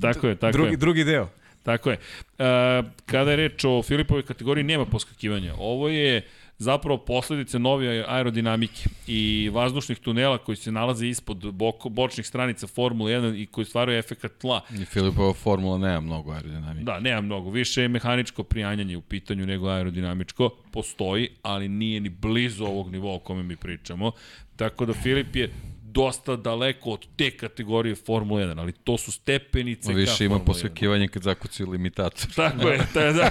Tako 0.02 0.28
je, 0.28 0.36
tako 0.36 0.52
drugi, 0.52 0.74
je. 0.74 0.78
drugi 0.78 1.04
deo. 1.04 1.30
Tako 1.64 1.92
je. 1.92 1.98
E, 1.98 2.84
kada 3.06 3.32
je 3.32 3.38
reč 3.38 3.66
o 3.66 3.84
Filipovoj 3.84 4.24
kategoriji, 4.24 4.64
nema 4.64 4.86
poskakivanja. 4.86 5.54
Ovo 5.58 5.90
je 5.90 6.22
zapravo 6.62 6.98
posledice 6.98 7.60
nove 7.60 8.06
aerodinamike 8.08 8.90
i 9.08 9.50
vazdušnih 9.54 10.00
tunela 10.00 10.38
koji 10.38 10.56
se 10.56 10.72
nalaze 10.72 11.08
ispod 11.08 11.54
boko, 11.54 11.90
bočnih 11.90 12.28
stranica 12.28 12.68
Formule 12.68 13.14
1 13.14 13.42
i 13.42 13.46
koji 13.46 13.66
stvaraju 13.66 14.00
efekat 14.00 14.32
tla. 14.38 14.62
I 14.82 14.86
Filipova 14.86 15.34
formula 15.34 15.78
nema 15.78 16.00
mnogo 16.00 16.32
aerodinamike. 16.32 16.84
Da, 16.84 17.00
nema 17.00 17.22
mnogo. 17.22 17.50
Više 17.50 17.82
je 17.82 17.88
mehaničko 17.88 18.44
prijanjanje 18.44 18.98
u 18.98 19.02
pitanju 19.02 19.46
nego 19.46 19.68
aerodinamičko. 19.68 20.50
Postoji, 20.72 21.30
ali 21.42 21.70
nije 21.70 22.00
ni 22.00 22.10
blizu 22.10 22.66
ovog 22.66 22.92
nivoa 22.92 23.16
o 23.16 23.20
kome 23.20 23.44
mi 23.44 23.56
pričamo. 23.56 24.12
Tako 24.56 24.86
da 24.86 24.94
Filip 24.94 25.36
je 25.36 25.50
dosta 25.94 26.36
daleko 26.36 26.90
od 26.90 27.08
te 27.18 27.32
kategorije 27.32 27.96
Formule 27.96 28.44
1, 28.46 28.60
ali 28.60 28.72
to 28.72 28.98
su 28.98 29.12
stepenice 29.12 29.94
Više 29.94 30.18
ka 30.18 30.24
ima 30.24 30.30
Formuli 30.30 30.44
1. 30.44 30.46
posvećivanje 30.46 31.08
kad 31.08 31.24
zakuci 31.24 31.64
limitator. 31.66 32.34
Tako 32.36 32.68
je, 32.68 32.80
to 32.94 33.00
je 33.00 33.14
da, 33.14 33.30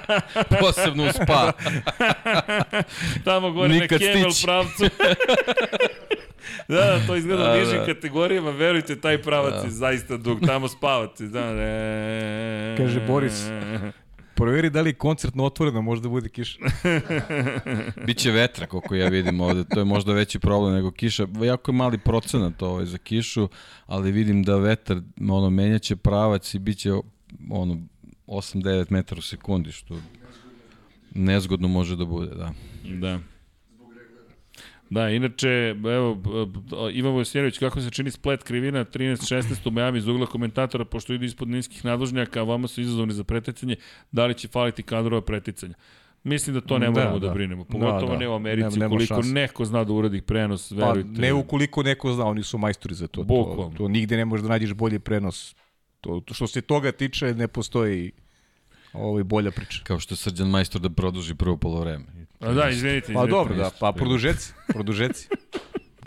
Posebno 0.60 1.04
u 1.04 1.12
spa. 1.12 1.52
tamo 3.24 3.50
gore 3.50 3.68
na 3.68 3.74
Nikad 3.74 3.98
Kevel 3.98 4.30
stići. 4.30 4.46
pravcu. 4.46 4.84
da, 6.68 6.76
da, 6.76 7.06
to 7.06 7.16
izgleda 7.16 7.42
Da, 7.44 7.52
u 7.52 7.56
nižim 7.56 7.78
da. 7.78 7.86
kategorijama, 7.86 8.50
verujte, 8.50 9.00
taj 9.00 9.22
pravac 9.22 9.64
je 9.64 9.70
zaista 9.70 10.16
dug, 10.16 10.40
tamo 10.46 10.68
spavate. 10.68 11.24
Da, 11.24 11.52
ne. 11.52 12.74
Kaže 12.76 13.00
Boris. 13.00 13.44
Proveri 14.40 14.70
da 14.70 14.80
li 14.80 14.90
je 14.90 14.94
koncertno 14.94 15.44
otvoreno, 15.44 15.82
možda 15.82 16.08
bude 16.08 16.28
kiša. 16.28 16.58
Biće 18.06 18.30
vetra, 18.30 18.66
koliko 18.66 18.94
ja 18.94 19.08
vidim 19.08 19.40
ovde. 19.40 19.64
To 19.64 19.78
je 19.78 19.84
možda 19.84 20.12
veći 20.12 20.38
problem 20.38 20.74
nego 20.74 20.90
kiša. 20.90 21.26
Jako 21.44 21.70
je 21.70 21.76
mali 21.76 21.98
procenat 21.98 22.62
ovaj 22.62 22.86
za 22.86 22.98
kišu, 22.98 23.48
ali 23.86 24.12
vidim 24.12 24.42
da 24.42 24.56
vetar 24.56 25.00
ono, 25.30 25.50
menjaće 25.50 25.96
pravac 25.96 26.54
i 26.54 26.58
biće 26.58 26.92
ono, 27.50 27.78
8-9 28.26 28.86
metara 28.90 29.18
u 29.18 29.22
sekundi, 29.22 29.72
što 29.72 29.98
nezgodno 31.14 31.68
može 31.68 31.96
da 31.96 32.04
bude, 32.04 32.34
da. 32.34 32.52
Da. 32.84 33.18
Da, 34.90 35.08
inače, 35.10 35.48
evo, 35.86 36.22
Ivan 36.92 37.12
Vojsjenović, 37.12 37.58
kako 37.58 37.80
se 37.80 37.90
čini 37.90 38.10
splet 38.10 38.42
krivina 38.42 38.84
13-16 38.84 39.42
u 39.64 39.70
Miami 39.70 39.98
iz 39.98 40.08
ugla 40.08 40.26
komentatora, 40.26 40.84
pošto 40.84 41.12
ide 41.12 41.26
ispod 41.26 41.48
niskih 41.48 41.84
nadložnjaka, 41.84 42.40
a 42.40 42.44
vama 42.44 42.68
su 42.68 42.80
izazovni 42.80 43.12
za 43.14 43.24
preticanje, 43.24 43.76
da 44.12 44.26
li 44.26 44.34
će 44.34 44.48
faliti 44.48 44.82
kadrova 44.82 45.22
preticanja? 45.22 45.74
Mislim 46.24 46.54
da 46.54 46.60
to 46.60 46.78
ne 46.78 46.86
Da, 46.86 46.92
moramo 46.92 47.18
da, 47.18 47.26
da. 47.28 47.34
brinemo, 47.34 47.64
pogotovo 47.64 48.00
Da, 48.02 48.06
da. 48.08 48.16
ne 48.16 48.28
u 48.28 48.32
Americi, 48.32 48.78
nema 48.78 48.86
ukoliko 48.86 49.14
šanse. 49.14 49.28
neko 49.30 49.64
zna 49.64 49.84
da 49.84 49.92
uradi 49.92 50.20
prenos, 50.22 50.68
Pa, 50.70 50.86
verujte. 50.86 51.08
ne 51.10 51.32
ukoliko 51.32 51.82
neko 51.82 52.12
zna, 52.12 52.24
oni 52.26 52.42
su 52.42 52.58
majstori 52.58 52.94
za 52.94 53.06
to. 53.06 53.20
To, 53.20 53.24
Bukvalno. 53.24 53.76
to 53.76 53.88
nigde 53.88 54.16
ne 54.16 54.24
možeš 54.24 54.42
da 54.42 54.48
nađeš 54.48 54.72
bolji 54.72 54.98
prenos. 54.98 55.54
To, 56.00 56.20
to 56.20 56.34
što 56.34 56.46
se 56.46 56.60
toga 56.60 56.92
tiče, 56.92 57.34
ne 57.34 57.48
postoji 57.48 58.12
ovaj 58.92 59.24
bolja 59.24 59.50
priča. 59.50 59.80
Kao 59.84 59.98
što 59.98 60.12
je 60.12 60.16
Srđan 60.16 60.48
majstor 60.48 60.80
da 60.80 60.90
produži 60.90 61.34
prvo 61.34 61.56
polovreme. 61.56 62.04
A 62.40 62.52
da, 62.52 62.68
izvinite, 62.68 63.12
Pa 63.12 63.26
dobro, 63.26 63.54
da, 63.54 63.70
pa 63.80 63.92
produžeci, 63.92 64.52
produžeci. 64.68 65.28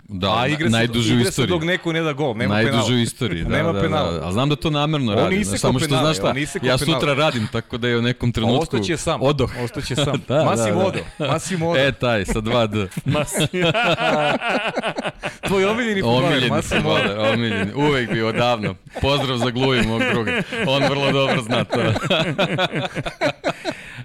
Da, 0.08 0.28
A 0.28 0.36
na- 0.36 0.46
igra 0.46 0.58
se, 0.60 0.70
najduže 0.70 1.08
u 1.08 1.12
igra 1.12 1.24
se 1.24 1.28
istoriji. 1.28 1.50
dok 1.50 1.62
neko 1.64 1.92
ne 1.92 2.02
da 2.02 2.12
gol, 2.12 2.34
nema 2.34 2.54
Najduže 2.54 2.72
penala. 2.72 2.88
u 2.90 2.94
istoriji, 2.94 3.42
da, 3.42 3.48
Nema 3.48 3.72
da, 3.72 3.80
penala. 3.80 4.12
da. 4.12 4.28
A 4.28 4.32
znam 4.32 4.48
da 4.48 4.56
to 4.56 4.70
namerno 4.70 5.12
On 5.12 5.18
radi. 5.18 5.44
znaš, 5.44 5.60
samo 5.60 5.78
što 5.78 5.88
penale, 5.88 6.04
znaš 6.04 6.16
šta, 6.16 6.28
ja 6.58 6.76
penale. 6.76 6.78
sutra 6.78 7.14
radim, 7.14 7.48
tako 7.48 7.78
da 7.78 7.88
je 7.88 7.98
u 7.98 8.02
nekom 8.02 8.28
A 8.28 8.32
trenutku 8.32 8.62
ostaće 8.76 8.96
sam. 8.96 9.22
odoh. 9.22 9.50
Ostaće 9.58 9.96
sam. 9.96 10.22
Da, 10.28 10.30
da, 10.30 10.44
Massimo 10.44 10.90
da. 11.18 11.26
Massimo 11.26 11.68
Odo. 11.68 11.78
E, 11.78 11.92
taj, 11.92 12.24
sa 12.24 12.32
2D. 12.34 12.88
Tvoj 15.46 15.64
omiljeni 15.64 16.02
futbaler, 16.02 16.24
Omiljeni, 16.24 16.48
Massimo 16.48 16.90
Odo. 16.90 17.22
omiljeni. 17.24 17.72
Uvek 17.74 18.10
bio 18.10 18.28
odavno. 18.28 18.74
Pozdrav 19.00 19.38
za 19.38 19.50
Gluji, 19.50 19.82
mog 19.82 20.02
druga. 20.12 20.42
On 20.66 20.82
vrlo 20.82 21.12
dobro 21.12 21.42
zna 21.42 21.64
to. 21.64 21.80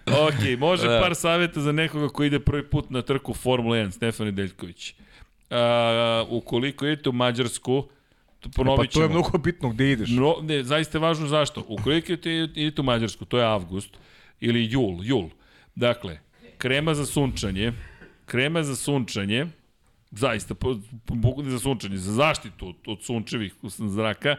ok, 0.07 0.59
može 0.59 0.87
Da. 0.87 0.99
par 1.01 1.15
savjeta 1.15 1.61
za 1.61 1.71
nekoga 1.71 2.07
koji 2.07 2.27
ide 2.27 2.39
prvi 2.39 2.63
put 2.63 2.89
na 2.89 3.01
trku 3.01 3.33
Formula 3.33 3.77
1, 3.77 3.91
Stefan 3.91 4.25
Nedeljković. 4.25 4.93
A, 5.49 6.25
ukoliko 6.29 6.85
idete 6.85 7.09
u 7.09 7.13
Mađarsku, 7.13 7.83
to 8.39 8.49
Pa 8.49 8.55
ponovit 8.55 8.91
to 8.91 9.01
je 9.01 9.07
ćemo. 9.07 9.19
mnogo 9.19 9.37
bitno 9.37 9.69
gde 9.69 9.91
ideš. 9.91 10.09
No, 10.09 10.35
ne, 10.41 10.63
zaista 10.63 10.97
je 10.97 11.01
važno 11.01 11.27
zašto. 11.27 11.65
Ukoliko 11.67 12.11
idete, 12.11 12.31
idete 12.55 12.81
u 12.81 12.85
Mađarsku, 12.85 13.25
to 13.25 13.37
je 13.37 13.45
avgust, 13.45 13.89
ili 14.39 14.67
jul, 14.71 14.97
jul. 15.03 15.29
Dakle, 15.75 16.19
krema 16.57 16.93
za 16.93 17.05
sunčanje, 17.05 17.73
krema 18.25 18.63
za 18.63 18.75
sunčanje, 18.75 19.45
zaista, 20.11 20.55
za 21.43 21.59
sunčanje, 21.59 21.97
za 21.97 22.11
zaštitu 22.13 22.67
od, 22.67 22.75
od 22.87 23.03
sunčevih 23.03 23.53
zraka, 23.63 24.35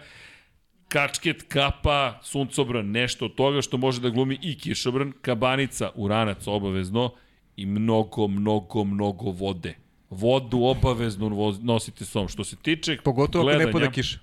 kačket, 0.90 1.42
kapa, 1.48 2.18
suncobran, 2.22 2.90
nešto 2.90 3.24
od 3.24 3.34
toga 3.34 3.62
što 3.62 3.76
može 3.76 4.00
da 4.00 4.10
glumi 4.10 4.38
i 4.42 4.58
kišobran, 4.58 5.12
kabanica, 5.22 5.90
uranac 5.94 6.46
obavezno 6.46 7.10
i 7.56 7.66
mnogo, 7.66 8.28
mnogo, 8.28 8.84
mnogo 8.84 9.30
vode. 9.30 9.74
Vodu 10.10 10.58
obavezno 10.62 11.56
nosite 11.62 12.04
s 12.04 12.08
sobom. 12.08 12.28
Što 12.28 12.44
se 12.44 12.56
tiče 12.56 12.96
Pogotovo 13.04 13.48
ako 13.48 13.58
ne 13.58 13.64
gledanja- 13.64 13.72
pada 13.72 13.90
kiša. 13.90 14.18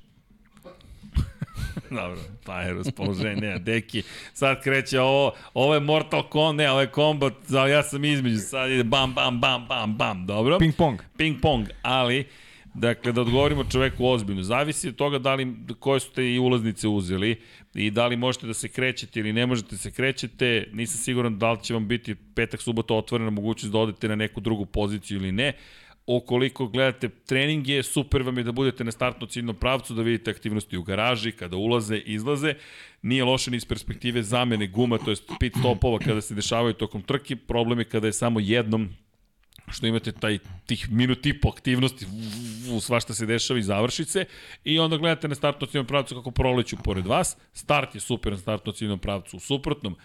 Dobro, 1.90 2.20
pa 2.46 2.62
je 2.62 2.74
raspoloženje, 2.74 3.42
ne, 3.42 3.60
deki, 3.60 4.04
sad 4.34 4.64
kreće 4.64 5.00
ovo, 5.02 5.32
ovo 5.54 5.74
je 5.74 5.80
Mortal 5.80 6.24
Kombat, 6.30 6.58
ne, 6.58 6.72
ovo 6.72 6.82
je 6.82 6.88
Kombat, 6.88 7.34
ja 7.70 7.84
sam 7.84 8.06
između, 8.06 8.38
sad 8.38 8.72
ide 8.72 8.84
bam, 8.84 9.14
bam, 9.14 9.40
bam, 9.40 9.66
bam, 9.68 9.98
bam, 9.98 10.26
dobro? 10.26 10.60
Ping 10.60 10.76
pong. 10.76 11.00
Ping 11.18 11.42
pong, 11.42 11.68
ali, 11.82 12.28
dakle, 12.80 13.12
da 13.12 13.22
odgovorimo 13.22 13.64
čoveku 13.64 14.06
ozbiljno, 14.06 14.44
zavisi 14.44 14.90
od 14.90 14.96
toga 14.96 15.20
da 15.20 15.36
li, 15.36 15.56
koje 15.80 16.00
su 16.00 16.12
te 16.12 16.34
i 16.34 16.40
ulaznice 16.40 16.88
uzeli 16.88 17.42
i 17.74 17.92
da 17.92 18.08
li 18.08 18.18
možete 18.18 18.48
da 18.48 18.54
se 18.54 18.70
krećete 18.70 19.20
ili 19.20 19.34
ne 19.34 19.46
možete 19.46 19.70
da 19.72 19.78
se 19.78 19.92
krećete, 19.92 20.70
nisam 20.74 20.98
siguran 20.98 21.40
da 21.40 21.52
li 21.52 21.64
će 21.64 21.74
vam 21.74 21.88
biti 21.88 22.16
petak, 22.36 22.62
subota 22.62 22.94
otvorena 22.94 23.30
mogućnost 23.30 23.74
da 23.74 23.80
odete 23.80 24.08
na 24.08 24.16
neku 24.16 24.42
drugu 24.42 24.66
poziciju 24.66 25.18
ili 25.18 25.32
ne, 25.32 25.54
ukoliko 26.08 26.68
gledate 26.68 27.10
treninge, 27.10 27.84
super 27.84 28.22
vam 28.22 28.38
je 28.38 28.44
da 28.44 28.52
budete 28.52 28.84
na 28.84 28.92
startno 28.92 29.28
ciljnom 29.28 29.56
pravcu, 29.56 29.94
da 29.94 30.02
vidite 30.02 30.32
aktivnosti 30.32 30.78
u 30.78 30.84
garaži, 30.84 31.32
kada 31.32 31.58
ulaze, 31.58 31.98
izlaze. 31.98 32.54
Nije 33.02 33.24
loše 33.24 33.52
ni 33.52 33.58
iz 33.58 33.66
perspektive 33.66 34.24
zamene 34.24 34.68
guma, 34.68 34.98
to 34.98 35.12
je 35.12 35.18
pit 35.40 35.54
stopova 35.60 36.00
kada 36.00 36.22
se 36.22 36.36
dešavaju 36.36 36.74
tokom 36.74 37.02
trke. 37.02 37.36
Problem 37.36 37.80
je 37.80 37.86
kada 37.86 38.08
je 38.08 38.14
samo 38.14 38.40
jednom 38.40 38.90
što 39.72 39.88
imate 39.88 40.12
taj 40.12 40.38
tih 40.66 40.92
minut 40.92 41.26
i 41.26 41.42
po 41.42 41.50
aktivnosti 41.50 42.06
u 42.72 42.80
svašta 42.80 43.14
se 43.14 43.26
dešava 43.26 43.60
i 43.60 43.64
završi 43.64 44.06
se 44.06 44.26
i 44.64 44.80
onda 44.80 44.98
gledate 44.98 45.28
na 45.28 45.36
startno 45.36 45.68
ciljnom 45.68 45.88
pravcu 45.88 46.16
kako 46.16 46.32
proleću 46.32 46.78
pored 46.84 47.08
vas. 47.08 47.38
Start 47.54 47.96
je 47.96 48.02
super 48.02 48.32
na 48.32 48.38
startno 48.38 48.72
ciljnom 48.72 49.00
pravcu. 49.00 49.38
U 49.38 49.40
suprotnom, 49.40 49.96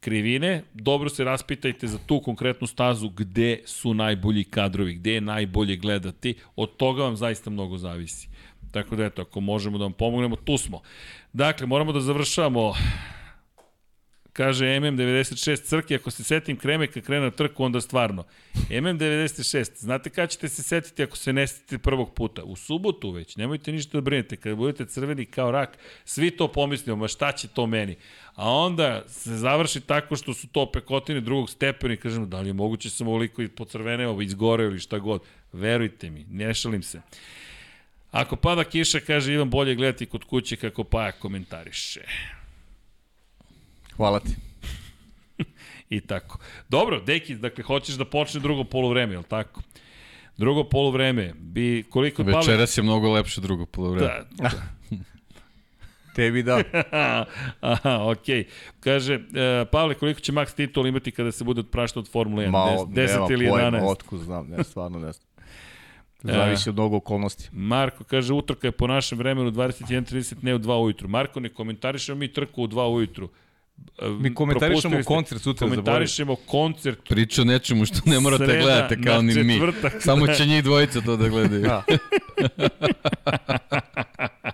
krivine, 0.00 0.62
dobro 0.74 1.08
se 1.08 1.24
raspitajte 1.24 1.86
za 1.86 1.98
tu 2.06 2.20
konkretnu 2.20 2.66
stazu 2.66 3.08
gde 3.08 3.62
su 3.64 3.94
najbolji 3.94 4.44
kadrovi, 4.44 4.94
gde 4.94 5.14
je 5.14 5.20
najbolje 5.20 5.76
gledati, 5.76 6.34
od 6.56 6.76
toga 6.76 7.02
vam 7.02 7.16
zaista 7.16 7.50
mnogo 7.50 7.78
zavisi. 7.78 8.28
Tako 8.72 8.96
da 8.96 9.04
eto, 9.04 9.22
ako 9.22 9.40
možemo 9.40 9.78
da 9.78 9.84
vam 9.84 9.92
pomognemo, 9.92 10.36
tu 10.36 10.58
smo. 10.58 10.80
Dakle, 11.32 11.66
moramo 11.66 11.92
da 11.92 12.00
završavamo 12.00 12.74
Kaže 14.36 14.66
MM96 14.66 15.64
crki, 15.64 15.94
ako 15.94 16.10
se 16.10 16.24
setim 16.24 16.56
kreme 16.56 16.86
kad 16.86 17.02
krene 17.02 17.24
na 17.24 17.30
trku, 17.30 17.64
onda 17.64 17.80
stvarno. 17.80 18.24
MM96, 18.70 19.78
znate 19.78 20.10
kada 20.10 20.26
ćete 20.26 20.48
se 20.48 20.62
setiti 20.62 21.02
ako 21.02 21.16
se 21.16 21.32
ne 21.32 21.46
setite 21.46 21.78
prvog 21.78 22.14
puta? 22.14 22.42
U 22.44 22.56
subotu 22.56 23.10
već, 23.10 23.36
nemojte 23.36 23.72
ništa 23.72 23.98
da 23.98 24.00
brinete. 24.00 24.36
Kada 24.36 24.54
budete 24.56 24.86
crveni 24.86 25.24
kao 25.24 25.50
rak, 25.50 25.78
svi 26.04 26.30
to 26.30 26.48
pomislimo, 26.52 26.96
ma 26.96 27.08
šta 27.08 27.32
će 27.32 27.48
to 27.48 27.66
meni? 27.66 27.96
A 28.34 28.50
onda 28.50 29.02
se 29.08 29.36
završi 29.36 29.80
tako 29.80 30.16
što 30.16 30.34
su 30.34 30.48
to 30.48 30.70
pekotine 30.72 31.20
drugog 31.20 31.50
stepena 31.50 31.94
i 31.94 31.96
kažemo, 31.96 32.26
da 32.26 32.40
li 32.40 32.48
je 32.48 32.52
moguće 32.52 32.90
sam 32.90 33.08
ovoliko 33.08 33.42
pocrveneo, 33.56 34.20
izgoreo 34.20 34.66
ili 34.66 34.78
šta 34.78 34.98
god. 34.98 35.22
Verujte 35.52 36.10
mi, 36.10 36.26
ne 36.30 36.54
šalim 36.54 36.82
se. 36.82 37.00
Ako 38.10 38.36
pada 38.36 38.64
kiša, 38.64 39.00
kaže 39.00 39.32
Ivan, 39.32 39.50
bolje 39.50 39.74
gledati 39.74 40.06
kod 40.06 40.24
kuće 40.24 40.56
kako 40.56 40.84
Paja 40.84 41.12
komentariše. 41.12 42.00
Hvala 43.96 44.20
ti. 44.20 44.36
I 45.96 46.00
tako. 46.00 46.38
Dobro, 46.68 47.00
Deki, 47.00 47.34
dakle, 47.34 47.64
hoćeš 47.64 47.94
da 47.94 48.04
počne 48.04 48.40
drugo 48.40 48.64
polovreme, 48.64 49.14
je 49.14 49.18
li 49.18 49.24
tako? 49.24 49.62
Drugo 50.36 50.64
polovreme 50.64 51.32
bi, 51.36 51.84
koliko 51.90 52.22
je 52.22 52.26
Pavle... 52.26 52.38
Večeras 52.38 52.78
je 52.78 52.82
mnogo 52.82 53.12
lepše 53.12 53.40
drugo 53.40 53.66
polovreme. 53.66 54.24
Da, 54.40 54.50
Tebi 56.14 56.42
da. 56.42 56.62
Aha, 57.60 57.98
okej. 58.10 58.46
Kaže, 58.80 59.14
e, 59.14 59.64
Pavle, 59.72 59.94
koliko 59.94 60.20
će 60.20 60.32
Max 60.32 60.54
Titol 60.54 60.86
imati 60.86 61.10
kada 61.10 61.32
se 61.32 61.44
bude 61.44 61.60
otpraštao 61.60 62.00
od 62.00 62.10
Formule 62.10 62.46
1? 62.46 62.50
Malo, 62.50 62.84
10 62.84 63.32
ili 63.32 63.44
nema 63.44 63.56
11? 63.56 63.70
pojma, 63.70 63.86
otkud 63.86 64.20
znam, 64.20 64.46
ne, 64.48 64.64
stvarno 64.64 64.98
ne 64.98 65.12
znam. 65.12 65.26
Zavisi 66.22 66.68
od 66.68 66.74
mnogo 66.74 66.96
okolnosti. 66.96 67.48
Marko 67.52 68.04
kaže, 68.04 68.32
utrka 68.32 68.66
je 68.66 68.72
po 68.72 68.86
našem 68.86 69.18
vremenu 69.18 69.50
21.30, 69.50 70.34
ne 70.42 70.54
u 70.54 70.58
2 70.58 70.82
ujutru. 70.82 71.08
Marko, 71.08 71.40
ne 71.40 71.48
komentarišemo 71.48 72.18
mi 72.18 72.32
trku 72.32 72.62
u 72.62 72.68
2 72.68 72.94
ujutru. 72.94 73.28
E, 74.02 74.08
Mi 74.08 74.34
komentarišemo 74.34 75.02
koncert 75.04 75.42
sutra, 75.42 75.68
Komentarišemo 75.68 76.36
koncert 76.36 77.08
Priča 77.08 77.42
o 77.42 77.44
nečemu 77.44 77.84
što 77.84 78.00
ne 78.10 78.20
morate 78.20 78.46
Sreda 78.46 78.62
gledate 78.62 79.02
kao 79.02 79.22
ni 79.22 79.44
mi. 79.44 79.60
Samo 80.00 80.26
će 80.26 80.46
njih 80.46 80.64
dvojica 80.64 81.00
to 81.00 81.16
da 81.16 81.28
gledaju. 81.28 81.62
Da. 81.62 81.82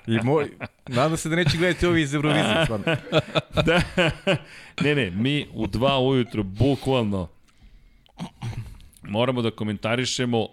I 0.06 0.18
moj, 0.22 0.50
nadam 0.86 1.16
se 1.16 1.28
da 1.28 1.36
neće 1.36 1.58
gledati 1.58 1.86
ovi 1.86 2.02
iz 2.02 2.14
Eurovizije, 2.14 2.64
stvarno. 2.64 2.84
da. 3.66 3.82
ne, 4.82 4.94
ne, 4.94 5.10
mi 5.10 5.46
u 5.52 5.66
dva 5.66 5.98
ujutru, 5.98 6.42
bukvalno, 6.42 7.28
moramo 9.02 9.42
da 9.42 9.50
komentarišemo 9.50 10.48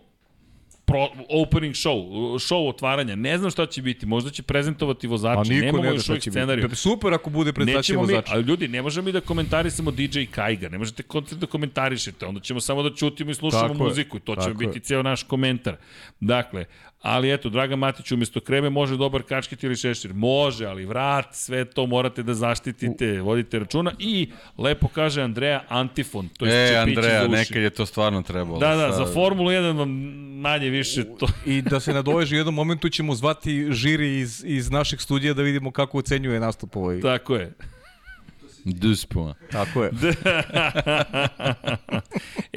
pro, 0.90 1.10
opening 1.30 1.76
show, 1.76 2.34
show 2.40 2.70
otvaranja. 2.70 3.16
Ne 3.16 3.38
znam 3.38 3.52
šta 3.52 3.66
će 3.66 3.82
biti, 3.82 4.06
možda 4.06 4.30
će 4.30 4.44
prezentovati 4.44 5.08
vozači, 5.08 5.50
niko 5.50 5.66
nemamo 5.66 5.84
ne 5.84 5.90
još 5.90 6.10
uvijek 6.10 6.24
će 6.24 6.30
biti. 6.30 6.40
scenariju. 6.40 6.68
Da 6.68 6.76
super 6.76 7.14
ako 7.14 7.30
bude 7.30 7.54
prezentacija 7.54 7.96
mi, 7.96 8.02
vozača. 8.02 8.34
ali 8.34 8.44
ljudi, 8.44 8.68
ne 8.68 8.82
možemo 8.82 9.06
mi 9.06 9.12
da 9.12 9.22
komentarisamo 9.22 9.92
DJ 9.92 10.24
Kajga, 10.32 10.70
ne 10.70 10.78
možete 10.78 11.04
koncert 11.04 11.42
da 11.42 11.48
komentarišete, 11.48 12.26
onda 12.26 12.40
ćemo 12.40 12.60
samo 12.60 12.84
da 12.84 12.96
čutimo 12.96 13.32
i 13.32 13.36
slušamo 13.36 13.68
Tako 13.68 13.84
muziku 13.84 14.18
i 14.18 14.20
to 14.20 14.36
će 14.36 14.54
biti 14.54 14.80
ceo 14.80 15.04
naš 15.04 15.24
komentar. 15.24 15.76
Dakle, 16.20 16.66
ali 17.02 17.34
eto, 17.34 17.50
Draga 17.50 17.76
Matić, 17.76 18.12
umjesto 18.12 18.40
kreme 18.40 18.70
može 18.70 18.98
dobar 18.98 19.24
kačkit 19.24 19.64
ili 19.64 19.76
šešir. 19.76 20.14
Može, 20.14 20.66
ali 20.66 20.86
vrat, 20.86 21.26
sve 21.32 21.66
to 21.66 21.86
morate 21.86 22.24
da 22.24 22.34
zaštitite, 22.34 23.22
vodite 23.22 23.60
računa. 23.60 23.92
I, 24.00 24.30
lepo 24.58 24.88
kaže 24.88 25.22
Andreja, 25.22 25.64
antifon, 25.70 26.30
to 26.38 26.46
je 26.46 26.74
E, 26.74 26.78
Andreja, 26.78 27.28
nekad 27.28 27.62
je 27.62 27.70
to 27.70 27.86
stvarno 27.86 28.22
trebalo. 28.22 28.60
Da, 28.60 28.76
da, 28.76 28.92
Sad- 28.92 29.08
za 29.08 29.14
Formulu 29.14 29.50
1 29.50 29.78
vam 29.78 29.90
manje 30.40 30.70
više 30.70 31.04
to... 31.04 31.28
I 31.46 31.62
da 31.62 31.80
se 31.80 31.94
nadoveže 31.94 32.36
u 32.36 32.38
jednom 32.38 32.56
momentu 32.56 32.90
ćemo 32.90 33.16
zvati 33.16 33.68
žiri 33.72 34.20
iz, 34.20 34.44
iz 34.46 34.72
našeg 34.72 35.02
studija 35.02 35.34
da 35.34 35.42
vidimo 35.42 35.72
kako 35.72 35.98
ocenjuje 35.98 36.40
nastup 36.40 36.76
ovaj. 36.76 37.02
Tako 37.02 37.36
je. 37.36 37.54
Duspuma. 38.66 39.34
Tako 39.52 39.84
je. 39.84 39.92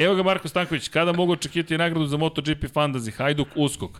Evo 0.05 0.15
ga 0.15 0.23
Marko 0.23 0.49
Stanković, 0.49 0.89
kada 0.89 1.12
mogu 1.12 1.33
očekivati 1.33 1.79
nagradu 1.79 2.07
za 2.07 2.17
MotoGP 2.17 2.65
Fantasy, 2.75 3.12
Hajduk, 3.12 3.49
Uskok? 3.57 3.91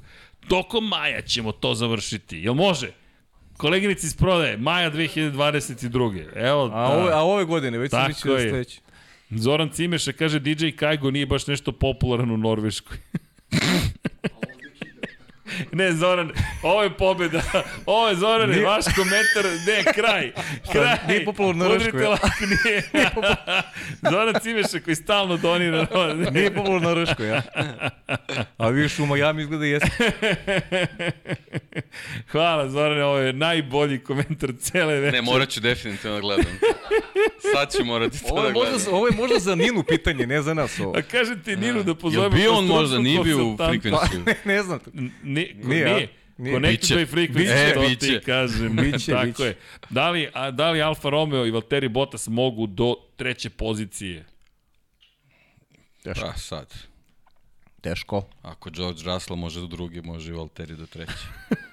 Tokom 0.49 0.89
maja 0.89 1.21
ćemo 1.23 1.53
to 1.53 1.75
završiti. 1.75 2.39
Jel 2.39 2.55
može? 2.55 2.91
Koleginici 3.57 4.07
iz 4.07 4.17
prodaje, 4.17 4.57
maja 4.57 4.91
2022. 4.91 6.27
Evo, 6.37 6.65
A, 6.65 6.69
da. 6.69 6.97
ove, 6.97 7.13
a 7.13 7.23
ove 7.23 7.45
godine, 7.45 7.79
već 7.79 7.91
se 7.91 7.97
Tako 7.97 8.09
mislio 8.09 8.35
da 8.35 8.41
sledeće. 8.41 8.81
Zoran 9.31 9.71
Cimeša 9.71 10.13
kaže 10.13 10.39
DJ 10.41 10.71
Kajgo 10.77 11.11
nije 11.11 11.27
baš 11.27 11.47
nešto 11.47 11.73
popularan 11.73 12.31
u 12.31 12.37
Norveškoj. 12.37 12.97
Ne, 15.73 15.93
Zoran, 15.93 16.31
ovo 16.63 16.83
je 16.83 16.91
pobjeda. 16.91 17.43
Ovo 17.87 18.09
je, 18.09 18.15
Zoran, 18.17 18.51
Nije- 18.51 18.65
vaš 18.65 18.85
komentar, 18.85 19.45
ne, 19.67 19.93
kraj. 19.93 20.33
Kraj. 20.73 20.97
Nije 21.09 21.25
popularno 21.25 21.65
Udrite 21.67 21.85
Reškoj. 21.85 22.09
like, 22.09 22.47
nije. 22.65 22.83
Zoran 24.11 24.35
Cimeša 24.43 24.81
koji 24.81 24.97
stalno 24.97 25.37
donira. 25.37 25.87
Nije 26.33 26.55
popularno 26.55 26.89
na 26.89 26.95
Reškoj, 26.95 27.29
ja. 27.29 27.43
A 28.57 28.69
vidiš, 28.69 28.99
u 28.99 29.07
Miami 29.07 29.43
izgleda 29.43 29.65
jeste. 29.67 30.11
Hvala, 32.29 32.69
Zorane, 32.69 33.05
ovo 33.05 33.19
je 33.19 33.33
najbolji 33.33 33.99
komentar 33.99 34.51
cele 34.61 34.95
večer. 34.95 35.13
Ne, 35.15 35.23
morat 35.23 35.49
ću 35.49 35.61
definitivno 35.61 36.15
da 36.15 36.21
gledam. 36.21 36.45
Sad 37.55 37.73
ću 37.73 37.85
morati 37.85 38.19
to 38.19 38.27
Ovo 38.29 38.41
da 38.41 38.47
je, 38.47 38.53
gledam. 38.53 38.73
možda, 38.73 38.91
ovo 38.91 39.07
je 39.07 39.13
možda 39.13 39.39
za 39.39 39.55
Ninu 39.55 39.83
pitanje, 39.83 40.27
ne 40.27 40.43
za 40.43 40.55
nas 40.55 40.81
ovo. 40.81 40.93
A 40.97 41.03
kažem 41.03 41.43
ti 41.43 41.57
Ninu 41.57 41.83
da 41.83 41.91
Jel 41.91 41.95
pozovemo... 41.95 42.31
bio 42.31 42.51
kao 42.51 42.59
on 42.59 42.67
možda, 42.67 42.99
nije 42.99 43.21
bio 43.21 43.47
u 43.47 43.57
frekvenciju? 43.59 44.21
ne, 44.27 44.35
ne 44.47 44.63
znam. 44.63 44.79
Ni, 45.55 45.65
Nije, 45.65 45.85
nije, 45.85 46.05
a? 46.05 46.09
Nije. 46.39 46.55
Connected 46.55 46.81
Biće. 46.81 46.95
by 46.97 47.07
frequency, 47.09 47.33
Biće. 47.35 47.75
to 47.75 47.83
E, 47.83 47.89
ti 47.89 47.97
biće. 48.07 48.21
kažem. 48.21 48.77
Biće, 48.77 49.13
Tako 49.13 49.27
biće. 49.27 49.43
je. 49.43 49.57
Da 49.91 50.11
li, 50.11 50.31
a, 50.35 50.51
da 50.51 50.71
li 50.71 50.83
Alfa 50.83 51.11
Romeo 51.11 51.47
i 51.47 51.51
Valtteri 51.51 51.89
Bottas 51.89 52.29
mogu 52.29 52.67
do 52.67 52.95
treće 53.17 53.51
pozicije? 53.51 54.25
Teško. 56.03 56.27
Pa 56.27 56.33
sad. 56.33 56.75
Teško. 57.81 58.23
Ako 58.43 58.71
George 58.71 59.01
Russell 59.05 59.37
može 59.37 59.61
do 59.61 59.67
druge, 59.67 60.03
može 60.03 60.29
i 60.29 60.35
Valtteri 60.35 60.77
do 60.77 60.87
treće. 60.87 61.13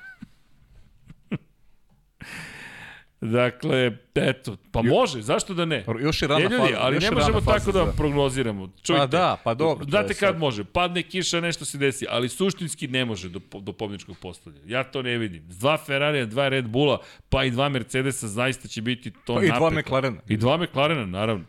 Dakle, 3.22 3.92
eto, 4.16 4.58
pa 4.72 4.82
može, 4.82 5.22
zašto 5.22 5.54
da 5.54 5.66
ne? 5.66 5.86
Još 6.02 6.22
je 6.22 6.26
E, 6.26 6.28
rana 6.28 6.42
ljudi, 6.42 6.56
faza. 6.58 6.78
ali 6.78 7.00
ne 7.00 7.12
možemo 7.12 7.42
tako 7.42 7.72
da 7.72 7.86
prognoziramo. 7.88 8.70
Čujte, 8.84 9.00
Pa 9.00 9.08
da, 9.08 9.38
pa 9.44 9.54
dobro, 9.54 9.86
Znate 9.86 10.12
je 10.12 10.16
kad 10.16 10.30
sad. 10.30 10.40
može? 10.40 10.64
Padne 10.64 11.04
kiša, 11.04 11.42
nešto 11.42 11.66
se 11.66 11.78
desi, 11.78 12.06
ali 12.10 12.30
suštinski 12.30 12.88
ne 12.88 13.06
može 13.06 13.30
do, 13.30 13.40
do 13.54 13.74
pobjedičkog 13.74 14.18
postavljanja. 14.18 14.64
Ja 14.68 14.84
to 14.84 15.02
ne 15.02 15.18
vidim. 15.18 15.44
Dva 15.50 15.78
Ferrarija, 15.78 16.26
dva 16.26 16.50
Red 16.50 16.68
Bulla, 16.68 16.98
pa 17.30 17.44
i 17.44 17.52
dva 17.52 17.70
Mercedesa 17.70 18.28
zaista 18.28 18.68
će 18.68 18.82
biti 18.82 19.12
to 19.26 19.36
Pa 19.36 19.44
i 19.44 19.48
dva. 19.48 19.70
McLarena. 19.70 20.22
I 20.28 20.38
dva 20.38 20.58
McLarena, 20.58 21.06
naravno. 21.06 21.46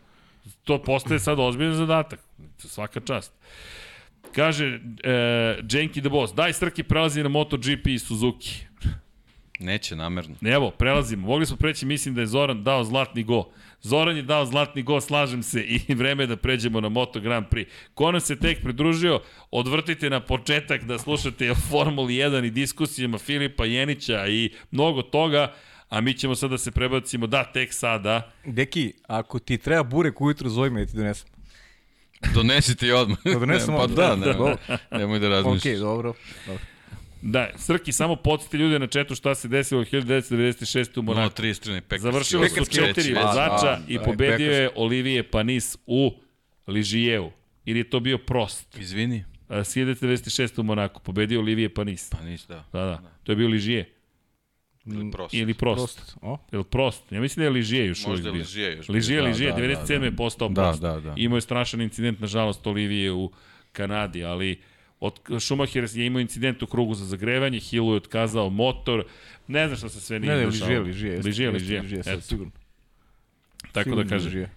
To 0.63 0.77
postaje 0.77 1.19
sad 1.19 1.39
ozbiljan 1.39 1.75
zadatak. 1.75 2.19
Svaka 2.57 2.99
čast. 2.99 3.33
Kaže 4.35 4.65
e, 4.65 4.79
Jenky 5.63 5.99
the 5.99 6.09
Boss, 6.09 6.33
daj 6.33 6.53
Srki 6.53 6.83
prelazi 6.83 7.23
na 7.23 7.29
MotoGP 7.29 7.87
i 7.87 7.99
Suzuki. 7.99 8.65
Neće, 9.61 9.95
namerno. 9.95 10.35
Evo, 10.43 10.71
prelazimo. 10.71 11.27
Mogli 11.27 11.45
smo 11.45 11.57
preći, 11.57 11.85
mislim 11.85 12.15
da 12.15 12.21
je 12.21 12.27
Zoran 12.27 12.63
dao 12.63 12.83
zlatni 12.83 13.23
go. 13.23 13.49
Zoran 13.81 14.15
je 14.15 14.21
dao 14.23 14.45
zlatni 14.45 14.83
go, 14.83 15.01
slažem 15.01 15.43
se 15.43 15.61
i 15.61 15.93
vreme 15.93 16.23
je 16.23 16.27
da 16.27 16.35
pređemo 16.35 16.81
na 16.81 16.89
Moto 16.89 17.19
Grand 17.19 17.45
Prix. 17.47 17.65
Ko 17.93 18.11
nam 18.11 18.21
se 18.21 18.35
tek 18.35 18.61
pridružio, 18.61 19.19
odvrtite 19.51 20.09
na 20.09 20.19
početak 20.19 20.83
da 20.83 20.97
slušate 20.97 21.51
o 21.51 21.55
Formuli 21.55 22.13
1 22.13 22.45
i 22.45 22.51
diskusijama 22.51 23.17
Filipa 23.17 23.65
Jenića 23.65 24.27
i 24.27 24.51
mnogo 24.71 25.01
toga, 25.01 25.53
a 25.89 26.01
mi 26.01 26.13
ćemo 26.13 26.35
sada 26.35 26.51
da 26.51 26.57
se 26.57 26.71
prebacimo, 26.71 27.27
da, 27.27 27.43
tek 27.43 27.73
sada. 27.73 28.31
Deki, 28.45 28.93
ako 29.03 29.39
ti 29.39 29.57
treba 29.57 29.83
burek 29.83 30.21
ujutro, 30.21 30.49
zove 30.49 30.69
me 30.69 30.79
da 30.79 30.85
ti 30.85 30.97
donesem. 30.97 31.27
Donesite 32.33 32.87
i 32.87 32.91
odmah. 32.91 33.17
Da 33.25 33.31
donesem 33.31 33.73
Ne, 33.73 33.77
Pa 33.77 33.83
odmah. 33.83 33.97
da, 33.99 34.07
Da, 34.07 34.15
ne, 34.17 34.33
dobro. 34.33 34.57
nemoj 34.91 35.19
da 35.19 35.27
Ok, 35.27 35.31
razmišljaš. 35.33 35.79
dobro. 35.79 36.13
dobro. 36.47 36.63
Da, 37.21 37.49
Srki, 37.55 37.91
samo 37.91 38.15
podsjeti 38.15 38.57
ljude 38.57 38.79
na 38.79 38.87
četu 38.87 39.15
šta 39.15 39.35
se 39.35 39.47
desilo 39.47 39.81
1996. 39.83 40.99
u 40.99 41.03
No, 41.03 41.13
Monaku. 41.13 41.41
33 41.41 41.81
pekarski. 41.81 41.99
Završili 42.01 42.49
su 42.49 42.55
Pekarski 42.55 42.75
četiri 42.75 43.13
vozača 43.13 43.65
da, 43.65 43.79
i 43.87 43.97
da, 43.97 44.03
pobedio 44.03 44.37
pekarski. 44.37 44.53
je 44.53 44.69
Olivije 44.75 45.23
Panis 45.23 45.77
u 45.85 46.11
Ližijevu. 46.67 47.31
Ili 47.65 47.79
je 47.79 47.89
to 47.89 47.99
bio 47.99 48.17
Prost? 48.17 48.77
Izvini. 48.77 49.23
A, 49.47 49.57
1996. 49.57 50.59
u 50.59 50.63
Monaku, 50.63 51.01
pobedio 51.01 51.39
Olivije 51.39 51.73
Panis. 51.73 52.09
Pa 52.09 52.21
nis, 52.21 52.47
da. 52.47 52.65
Da, 52.73 52.79
da, 52.79 53.01
to 53.23 53.31
je 53.31 53.35
bio 53.35 53.47
Ližije. 53.47 53.93
Ili 54.85 55.11
prosto. 55.11 55.37
Ili 55.37 55.53
Prost. 55.53 55.97
Prost. 55.97 56.17
O, 56.21 56.37
Ili 56.51 56.63
Prost. 56.63 57.11
Ja 57.11 57.21
mislim 57.21 57.41
da 57.41 57.43
je 57.43 57.49
Ližije 57.49 57.87
još 57.87 58.05
Možda 58.05 58.11
uvijek 58.11 58.25
je 58.25 58.31
bio. 58.31 58.39
Ližije 58.39 58.75
još 58.75 58.87
bio. 58.87 58.93
Ližije, 58.93 59.21
Da, 59.21 59.27
Ližije, 59.27 59.51
da, 59.51 59.57
da, 59.57 59.63
97. 59.63 59.99
da. 59.99 60.05
je 60.05 60.15
postao 60.15 60.49
Da, 60.49 60.61
Prost. 60.61 60.81
da, 60.81 60.99
da. 60.99 61.13
Imao 61.17 61.37
je 61.37 61.41
strašan 61.41 61.81
incident, 61.81 62.19
nažalost, 62.19 62.67
Olivije 62.67 63.11
u 63.11 63.31
Kanadi, 63.71 64.23
ali 64.23 64.61
od 65.01 65.19
Schumacher 65.39 65.87
je 65.93 66.05
imao 66.05 66.19
incident 66.19 66.63
u 66.63 66.67
krugu 66.67 66.93
za 66.93 67.05
zagrevanje, 67.05 67.59
Hillu 67.59 67.93
je 67.93 67.97
otkazao 67.97 68.49
motor, 68.49 69.05
ne 69.47 69.67
znam 69.67 69.77
šta 69.77 69.89
se 69.89 69.99
sve 70.01 70.19
nije 70.19 70.33
Ne, 70.35 70.39
ne, 70.39 70.45
dešavalo. 70.45 70.81
ližije, 70.81 71.17
ližije. 71.17 71.51
Ližije, 71.51 71.81
ližije. 71.81 72.03
sad 72.03 72.23
sigurno. 72.23 72.51
tako 73.71 73.83
Sigurno 73.83 74.03
da 74.03 74.09
kaže, 74.09 74.25
ližije. 74.25 74.49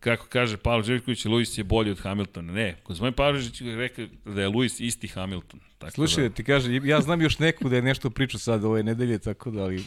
kako 0.00 0.26
kaže 0.26 0.56
Pavlo 0.56 0.82
Živković, 0.82 1.24
Luis 1.24 1.58
je 1.58 1.64
bolji 1.64 1.90
od 1.90 2.00
Hamiltona. 2.00 2.52
Ne, 2.52 2.76
gospodin 2.84 3.12
Pavlović 3.14 3.60
je 3.60 3.76
rekao 3.76 4.06
da 4.24 4.40
je 4.40 4.48
Luis 4.48 4.80
isti 4.80 5.08
Hamilton. 5.08 5.60
Tako 5.78 5.92
Slušaj, 5.92 6.22
da, 6.22 6.28
da 6.28 6.34
ti 6.34 6.44
kaže, 6.44 6.80
ja 6.84 7.00
znam 7.00 7.22
još 7.22 7.38
neku 7.38 7.68
da 7.68 7.76
je 7.76 7.82
nešto 7.82 8.10
pričao 8.10 8.40
sad 8.40 8.64
ove 8.64 8.82
nedelje, 8.82 9.18
tako 9.18 9.50
da, 9.50 9.62
ali... 9.62 9.84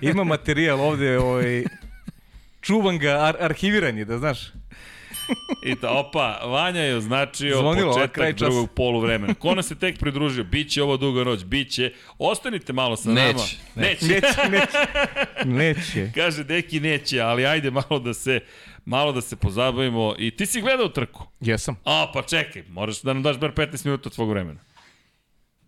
Ima 0.00 0.24
materijal 0.24 0.80
ovde, 0.80 1.18
ovaj... 1.18 1.64
Čuvam 2.60 2.98
ga, 2.98 3.08
ar 3.10 3.36
arhiviran 3.40 3.98
je, 3.98 4.04
da 4.04 4.18
znaš. 4.18 4.52
I 5.62 5.76
ta, 5.76 5.90
opa, 5.90 6.40
Vanja 6.44 6.80
je 6.80 6.96
označio 6.96 7.56
Zvonilo, 7.56 7.94
početak 7.94 8.34
drugog 8.36 8.70
poluvremena. 8.70 9.34
Ko 9.34 9.54
nas 9.54 9.66
se 9.66 9.74
tek 9.74 9.98
pridružio? 9.98 10.44
Biće 10.44 10.82
ovo 10.82 10.96
duga 10.96 11.24
noć, 11.24 11.44
biće. 11.44 11.92
Ostanite 12.18 12.72
malo 12.72 12.96
sa 12.96 13.10
Neće, 13.10 13.32
nama. 13.32 13.44
neće. 13.74 14.06
Neće. 14.06 14.06
Neće, 14.06 14.48
neće. 14.50 14.78
Neće. 15.44 16.12
Kaže, 16.14 16.44
deki 16.44 16.80
neće, 16.80 17.20
ali 17.20 17.46
ajde 17.46 17.70
malo 17.70 17.98
da 17.98 18.14
se 18.14 18.40
malo 18.84 19.12
da 19.12 19.20
se 19.20 19.36
pozabavimo. 19.36 20.14
I 20.18 20.30
ti 20.30 20.46
si 20.46 20.60
gledao 20.60 20.88
trku? 20.88 21.26
Jesam. 21.40 21.76
A, 21.84 22.10
pa 22.14 22.22
čekaj, 22.22 22.62
moraš 22.68 23.02
da 23.02 23.12
nam 23.12 23.22
daš 23.22 23.38
bar 23.38 23.52
15 23.52 23.84
minuta 23.86 24.08
od 24.08 24.14
svog 24.14 24.30
vremena. 24.30 24.60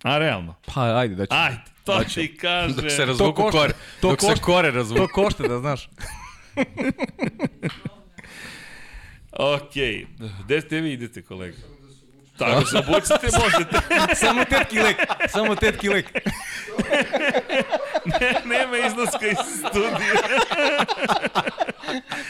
A, 0.03 0.19
realno? 0.19 0.55
Pa, 0.75 0.99
ajde, 0.99 1.15
da 1.15 1.27
ću. 1.27 1.35
Ajde, 1.35 1.61
to 1.85 2.01
ti 2.15 2.37
kaže. 2.37 2.75
Dok 2.75 2.91
se 2.91 3.07
razvuku 3.07 3.49
kore. 3.51 3.73
To 4.01 4.11
Dok 4.11 4.21
se 4.21 4.35
kore 4.41 4.71
To 4.71 4.77
razvuku. 4.77 5.09
košta, 5.15 5.49
da 5.49 5.59
znaš. 5.59 5.89
Okej, 9.33 10.07
gde 10.45 10.61
ste 10.61 10.81
vi 10.81 10.93
idete, 10.93 11.23
kolega? 11.23 11.57
Tako 12.39 12.67
se 12.67 12.79
obučite, 12.79 13.29
možete. 13.43 13.79
Samo 14.15 14.45
tetki 14.45 14.81
lek, 14.81 14.97
samo 15.29 15.57
tetki 15.57 15.89
lek. 15.89 16.07
Nema 18.45 18.77
izlaska 18.87 19.27
iz 19.27 19.37
studija. 19.59 20.15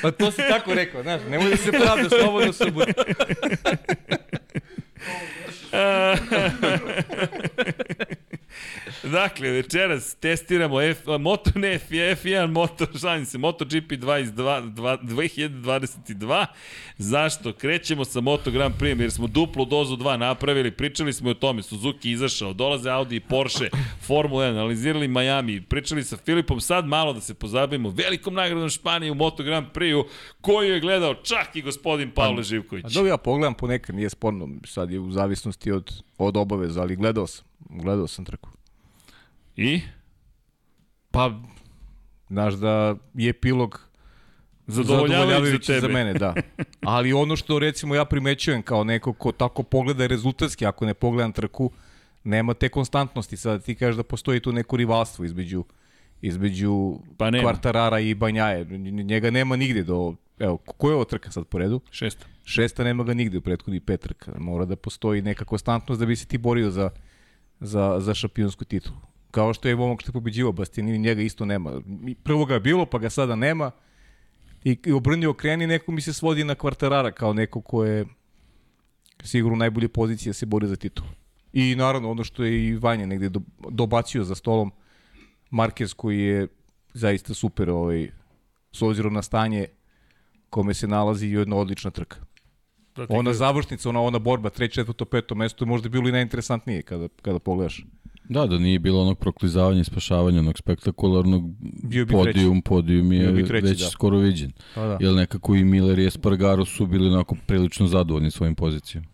Pa 0.03 0.11
to 0.11 0.33
si 0.33 0.43
tako 0.49 0.75
rekao, 0.75 1.03
znaš, 1.03 1.21
nemoj 1.29 1.51
da 1.51 1.57
se 1.57 1.73
pravda, 1.73 2.09
slobodno 2.09 2.53
se 2.53 2.71
budi. 2.71 2.93
Dakle, 9.03 9.51
večeras 9.51 10.15
testiramo 10.15 10.81
F, 10.81 11.07
Moto, 11.21 11.51
ne, 11.55 11.75
F, 11.75 11.91
F1, 11.91 12.51
Moto, 12.51 12.87
šalim 13.01 13.25
se, 13.25 13.39
MotoGP 13.39 13.93
22, 13.93 14.73
2022. 15.03 16.47
Zašto? 16.99 17.53
Krećemo 17.53 18.05
sa 18.05 18.21
Moto 18.21 18.51
Grand 18.51 18.75
Prix, 18.79 19.01
jer 19.01 19.11
smo 19.11 19.27
duplu 19.27 19.65
dozu 19.65 19.97
2 19.97 20.17
napravili, 20.17 20.71
pričali 20.71 21.13
smo 21.13 21.31
o 21.31 21.35
tome, 21.35 21.63
Suzuki 21.63 22.11
izašao, 22.11 22.53
dolaze 22.53 22.91
Audi 22.91 23.17
i 23.17 23.21
Porsche, 23.21 23.71
Formula 24.07 24.45
1, 24.45 24.51
analizirali 24.51 25.09
Miami, 25.09 25.61
pričali 25.61 26.05
sa 26.05 26.17
Filipom, 26.17 26.61
sad 26.61 26.87
malo 26.87 27.13
da 27.13 27.21
se 27.21 27.35
pozabavimo 27.35 27.91
velikom 27.91 28.35
nagradom 28.35 28.69
Španije 28.69 29.13
u 29.13 29.15
Moto 29.15 29.43
Grand 29.43 29.67
Prix-u, 29.75 30.05
koju 30.41 30.75
je 30.75 30.81
gledao 30.81 31.15
čak 31.15 31.57
i 31.57 31.63
gospodin 31.63 32.11
Pavle 32.11 32.43
Živković. 32.43 32.85
A 32.85 32.89
dobro, 32.89 33.09
ja 33.09 33.17
pogledam 33.17 33.55
ponekad, 33.55 33.97
nije 33.97 34.11
sporno, 34.11 34.49
sad 34.67 34.91
je 34.91 35.01
u 35.01 35.11
zavisnosti 35.11 35.73
od, 35.73 36.03
od 36.19 36.37
obaveza, 36.37 36.83
ali 36.83 36.97
gledao 36.97 37.27
sam, 37.27 37.45
gledao 37.71 38.07
sam 38.07 38.25
trku. 38.25 38.62
I? 39.57 39.81
Pa, 41.11 41.41
znaš 42.29 42.55
da 42.55 42.97
je 43.15 43.31
epilog 43.31 43.93
Zadovoljavajući 44.67 45.51
za 45.51 45.75
tebe. 45.75 45.81
za 45.81 45.89
mene, 45.89 46.15
da. 46.15 46.35
Ali 46.81 47.13
ono 47.13 47.37
što 47.37 47.59
recimo 47.59 47.95
ja 47.95 48.05
primećujem 48.05 48.63
kao 48.63 48.85
neko 48.85 49.13
ko 49.13 49.33
tako 49.33 49.63
pogleda 49.63 50.07
rezultatski, 50.07 50.67
ako 50.67 50.87
ne 50.87 50.95
pogledam 50.95 51.33
trku, 51.33 51.71
nema 52.25 52.55
te 52.55 52.69
konstantnosti. 52.69 53.37
Sada 53.37 53.59
ti 53.59 53.75
kažeš 53.75 53.97
da 53.97 54.03
postoji 54.03 54.41
tu 54.41 54.53
neko 54.53 54.77
rivalstvo 54.77 55.25
između 55.25 55.65
između 56.23 56.99
Pa 57.17 57.31
nema. 57.31 57.43
Kvartarara 57.43 58.01
i 58.01 58.15
Banjaje. 58.15 58.65
Njega 59.05 59.31
nema 59.31 59.57
nigde 59.57 59.83
do... 59.83 60.15
Evo, 60.39 60.57
ko 60.57 60.89
je 60.89 60.95
ovo 60.95 61.05
trka 61.05 61.31
sad 61.31 61.45
po 61.45 61.59
redu? 61.59 61.81
Šesta. 61.91 62.27
Šesta 62.45 62.85
nema 62.85 63.05
ga 63.05 63.15
nigde 63.15 63.39
u 63.39 63.41
prethodni 63.41 63.81
pet 63.81 64.01
trka. 64.01 64.33
Mora 64.39 64.65
da 64.65 64.77
postoji 64.77 65.23
neka 65.23 65.45
konstantnost 65.45 66.01
da 66.01 66.07
bi 66.07 66.17
se 66.17 66.27
ti 66.27 66.39
borio 66.39 66.71
za, 66.71 66.91
za, 67.61 68.01
za 68.01 68.15
šampionsku 68.15 68.65
titulu. 68.65 68.97
Kao 69.33 69.55
što 69.55 69.69
je 69.69 69.77
momak 69.77 70.01
što 70.01 70.09
je 70.09 70.13
pobeđivao 70.13 70.53
Bastianini, 70.53 70.99
njega 70.99 71.23
isto 71.23 71.45
nema. 71.45 71.81
Prvo 72.23 72.45
ga 72.45 72.55
je 72.55 72.61
bilo, 72.61 72.87
pa 72.87 72.99
ga 72.99 73.11
sada 73.11 73.37
nema. 73.37 73.71
I, 74.65 74.77
i 74.87 74.93
obrni 74.93 75.27
okreni, 75.27 75.67
neko 75.67 75.93
mi 75.93 76.01
se 76.01 76.13
svodi 76.13 76.45
na 76.45 76.55
Kvartarara 76.55 77.11
kao 77.13 77.33
neko 77.33 77.61
ko 77.61 77.85
je 77.85 78.07
sigurno 79.25 79.57
najbolje 79.57 79.89
pozicije 79.89 80.31
da 80.31 80.35
se 80.35 80.47
bori 80.47 80.67
za 80.67 80.77
titul. 80.77 81.07
I 81.53 81.75
naravno 81.75 82.11
ono 82.11 82.25
što 82.25 82.45
je 82.45 82.67
i 82.67 82.77
Vanja 82.77 83.07
negde 83.07 83.29
do, 83.29 83.41
dobacio 83.71 84.25
za 84.25 84.35
stolom, 84.35 84.73
Marquez 85.51 85.95
koji 85.95 86.19
je 86.19 86.49
zaista 86.95 87.35
super 87.35 87.71
ovaj, 87.71 88.11
s 88.73 88.83
obzirom 88.83 89.15
na 89.15 89.23
stanje 89.23 89.67
kome 90.51 90.75
se 90.75 90.89
nalazi 90.89 91.27
i 91.27 91.33
jedna 91.33 91.57
odlična 91.57 91.91
trka. 91.91 92.17
Ona 93.09 93.33
završnica, 93.33 93.89
ona, 93.89 94.01
ona 94.01 94.19
borba, 94.19 94.51
treće, 94.51 94.75
četvrto, 94.75 95.05
peto 95.05 95.35
mesto 95.35 95.65
je 95.65 95.69
možda 95.69 95.89
bilo 95.89 96.09
i 96.09 96.13
najinteresantnije 96.13 96.83
kada, 96.83 97.09
kada 97.23 97.39
pogledaš. 97.39 97.85
Da, 98.29 98.47
da 98.47 98.59
nije 98.59 98.79
bilo 98.79 99.03
onog 99.03 99.19
proklizavanja 99.19 99.81
i 99.81 99.85
spašavanja, 99.85 100.39
onog 100.39 100.59
spektakularnog 100.59 101.43
Bio 101.83 102.05
bi 102.07 102.13
podijum, 102.13 102.55
treći. 102.55 102.69
podijum 102.69 103.13
je 103.13 103.33
bi 103.33 103.47
treći, 103.47 103.67
već 103.67 103.81
da. 103.81 103.87
skoro 103.87 104.19
viđen. 104.19 104.53
Pa 104.75 104.87
da. 104.87 104.99
Jer 105.01 105.15
nekako 105.15 105.55
i 105.55 105.65
Miller 105.65 105.99
i 105.99 106.07
Espargaro 106.07 106.65
su 106.65 106.87
bili 106.87 107.09
onako 107.09 107.37
prilično 107.47 107.87
zadovoljni 107.87 108.31
svojim 108.31 108.55
pozicijama. 108.55 109.07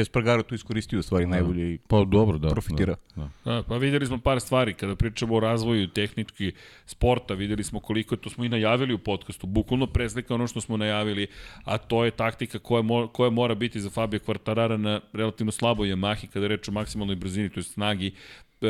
Espargaro 0.00 0.42
tu 0.42 0.54
iskoristio 0.54 0.98
u 0.98 1.02
stvari 1.02 1.26
najbolje 1.26 1.74
i 1.74 1.78
Pa 1.78 2.04
dobro, 2.04 2.38
da. 2.38 2.48
profitira. 2.48 2.96
Da, 3.16 3.28
da. 3.44 3.52
Da, 3.52 3.62
pa 3.62 3.76
videli 3.76 4.06
smo 4.06 4.18
par 4.18 4.40
stvari, 4.40 4.74
kada 4.74 4.96
pričamo 4.96 5.34
o 5.34 5.40
razvoju 5.40 5.88
tehnički 5.88 6.52
sporta, 6.86 7.34
videli 7.34 7.64
smo 7.64 7.80
koliko 7.80 8.14
je, 8.14 8.20
to 8.20 8.30
smo 8.30 8.44
i 8.44 8.48
najavili 8.48 8.94
u 8.94 8.98
podcastu, 8.98 9.46
bukvalno 9.46 9.86
preslika 9.86 10.34
ono 10.34 10.46
što 10.46 10.60
smo 10.60 10.76
najavili, 10.76 11.26
a 11.64 11.78
to 11.78 12.04
je 12.04 12.10
taktika 12.10 12.58
koja, 12.58 12.82
mo, 12.82 13.08
koja 13.08 13.30
mora 13.30 13.54
biti 13.54 13.80
za 13.80 13.90
Fabio 13.90 14.20
Quartarara 14.26 14.76
na 14.76 15.00
relativno 15.12 15.52
slaboj 15.52 15.88
Yamahi, 15.88 16.26
kada 16.26 16.44
je 16.44 16.48
reč 16.48 16.68
o 16.68 16.72
maksimalnoj 16.72 17.16
brzini, 17.16 17.50
to 17.50 17.60
je 17.60 17.64
snagi 17.64 18.14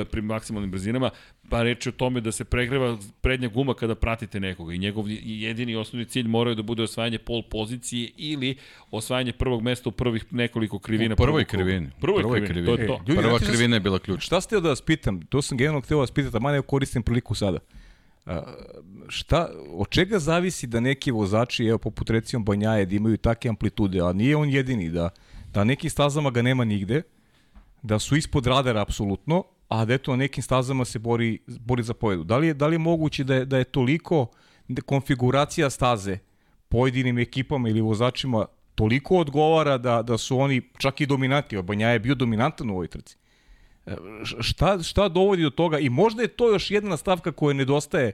pri 0.05 0.23
maksimalnim 0.23 0.71
brzinama, 0.71 1.11
pa 1.49 1.63
reč 1.63 1.87
je 1.87 1.91
o 1.91 1.93
tome 1.93 2.21
da 2.21 2.33
se 2.33 2.45
pregreva 2.45 2.99
prednja 3.21 3.49
guma 3.49 3.75
kada 3.75 3.95
pratite 3.95 4.41
nekoga 4.41 4.75
i 4.75 4.79
njegov 4.79 5.05
jedini 5.25 5.77
osnovni 5.77 6.05
cilj 6.05 6.29
moraju 6.29 6.55
da 6.55 6.63
bude 6.63 6.83
osvajanje 6.83 7.19
pol 7.19 7.43
pozicije 7.43 8.11
ili 8.17 8.57
osvajanje 8.91 9.33
prvog 9.33 9.63
mesta 9.63 9.89
u 9.89 9.93
prvih 9.93 10.25
nekoliko 10.31 10.79
krivina. 10.79 11.15
U 11.15 11.17
prvoj 11.17 11.45
krivini. 11.45 11.91
Prvoj, 12.01 12.23
Prvoj 12.23 12.47
krivini, 12.47 12.67
to 12.67 12.73
je 12.73 12.77
krivini. 12.77 12.99
to. 12.99 13.13
Ljudi, 13.13 13.23
Prva 13.23 13.39
krivina 13.39 13.77
je 13.77 13.81
bila 13.81 13.99
ključna. 13.99 14.21
Šta 14.21 14.41
ste 14.41 14.61
da 14.61 14.69
vas 14.69 14.81
pitam? 14.81 15.23
To 15.23 15.43
sam 15.43 15.59
generalno 15.59 15.81
htio 15.81 15.99
vas 15.99 16.11
pitati, 16.11 16.37
a 16.37 16.41
manje 16.41 16.63
koristim 16.63 17.03
priliku 17.03 17.35
sada. 17.35 17.59
A, 18.27 18.43
šta, 19.09 19.49
od 19.71 19.89
čega 19.89 20.19
zavisi 20.19 20.67
da 20.67 20.81
neki 20.81 21.11
vozači, 21.11 21.65
evo 21.67 21.79
poput 21.79 22.11
recimo 22.11 22.45
Banjaje, 22.45 22.87
da 22.87 22.95
imaju 22.95 23.17
takve 23.17 23.49
amplitude, 23.49 24.01
a 24.01 24.13
nije 24.13 24.37
on 24.37 24.51
jedini, 24.51 24.91
da, 24.91 25.09
da 25.55 25.61
na 25.61 25.65
nekim 25.65 25.91
stazama 25.91 26.31
ga 26.31 26.43
nema 26.43 26.65
nigde, 26.65 27.03
da 27.83 27.99
su 27.99 28.17
ispod 28.17 28.47
radara 28.47 28.81
apsolutno, 28.83 29.45
a 29.69 29.85
da 29.85 29.95
eto 29.95 30.11
na 30.11 30.17
nekim 30.17 30.43
stazama 30.43 30.85
se 30.85 30.99
bori, 30.99 31.39
bori 31.47 31.83
za 31.83 31.95
pojedu. 31.95 32.25
Da 32.25 32.37
li 32.37 32.47
je, 32.47 32.55
da 32.55 32.67
li 32.67 32.75
je 32.75 32.79
moguće 32.79 33.25
da 33.25 33.35
je, 33.35 33.45
da 33.45 33.59
je 33.59 33.65
toliko 33.65 34.27
konfiguracija 34.87 35.71
staze 35.71 36.19
pojedinim 36.69 37.19
ekipama 37.19 37.69
ili 37.69 37.81
vozačima 37.81 38.47
toliko 38.75 39.17
odgovara 39.17 39.79
da, 39.79 40.03
da 40.03 40.19
su 40.19 40.39
oni 40.39 40.63
čak 40.79 41.01
i 41.01 41.07
dominanti, 41.07 41.63
Banja 41.63 41.89
je 41.89 41.99
bio 41.99 42.15
dominantan 42.15 42.71
u 42.71 42.73
ovoj 42.73 42.89
trci. 42.89 43.17
E, 43.87 43.97
Šta, 44.41 44.83
šta 44.83 45.09
dovodi 45.09 45.43
do 45.43 45.51
toga? 45.51 45.79
I 45.79 45.89
možda 45.89 46.23
je 46.23 46.29
to 46.29 46.53
još 46.53 46.71
jedna 46.71 46.97
stavka 46.97 47.33
koja 47.33 47.55
nedostaje, 47.55 48.13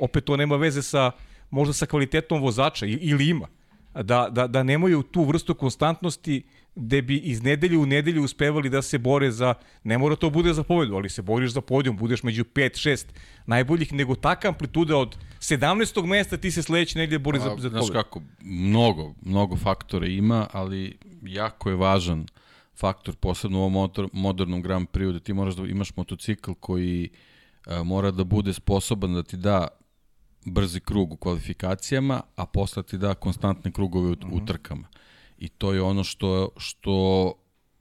opet 0.00 0.24
to 0.24 0.36
nema 0.36 0.56
veze 0.56 0.82
sa, 0.82 1.10
možda 1.50 1.72
sa 1.72 1.86
kvalitetom 1.86 2.42
vozača, 2.42 2.86
ili 2.86 3.28
ima, 3.28 3.48
da, 3.94 4.28
da, 4.30 4.46
da 4.46 4.62
nemaju 4.62 5.02
tu 5.02 5.24
vrstu 5.24 5.54
konstantnosti 5.54 6.42
gde 6.76 7.02
bi 7.02 7.16
iz 7.16 7.42
nedelje 7.42 7.78
u 7.78 7.86
nedelju 7.86 8.22
uspevali 8.24 8.68
da 8.70 8.82
se 8.82 8.98
bore 8.98 9.30
za, 9.30 9.54
ne 9.84 9.98
mora 9.98 10.16
to 10.16 10.30
bude 10.30 10.52
za 10.52 10.62
pobedu, 10.62 10.94
ali 10.94 11.10
se 11.10 11.22
boriš 11.22 11.50
za 11.50 11.60
podijum, 11.60 11.96
budeš 11.96 12.22
među 12.22 12.44
5-6 12.44 13.04
najboljih, 13.46 13.92
nego 13.92 14.14
taka 14.14 14.48
amplituda 14.48 14.96
od 14.96 15.16
17. 15.38 16.06
mesta 16.06 16.36
ti 16.36 16.50
se 16.50 16.62
sledeće 16.62 16.98
nedelje 16.98 17.18
bori 17.18 17.38
za, 17.38 17.52
A, 17.52 17.56
za 17.58 17.70
pobedu. 17.70 17.92
kako, 17.92 18.22
mnogo, 18.40 19.14
mnogo 19.22 19.56
faktora 19.56 20.06
ima, 20.06 20.46
ali 20.52 20.98
jako 21.22 21.70
je 21.70 21.76
važan 21.76 22.26
faktor, 22.76 23.14
posebno 23.16 23.58
u 23.58 23.60
ovom 23.60 23.72
motor, 23.72 24.08
modernom 24.12 24.62
Grand 24.62 24.88
Prix, 24.88 25.12
da 25.12 25.20
ti 25.20 25.32
moraš 25.32 25.54
da 25.54 25.62
imaš 25.66 25.96
motocikl 25.96 26.52
koji 26.60 27.08
a, 27.66 27.82
mora 27.82 28.10
da 28.10 28.24
bude 28.24 28.52
sposoban 28.52 29.14
da 29.14 29.22
ti 29.22 29.36
da 29.36 29.68
brzi 30.46 30.80
krug 30.80 31.12
u 31.12 31.16
kvalifikacijama, 31.16 32.20
a 32.36 32.46
posle 32.46 32.82
ti 32.82 32.98
da 32.98 33.14
konstantne 33.14 33.72
krugove 33.72 34.10
u, 34.10 34.16
u 34.32 34.44
trkama. 34.46 34.88
I 35.38 35.48
to 35.48 35.72
je 35.72 35.82
ono 35.82 36.04
što, 36.04 36.48
što 36.56 36.92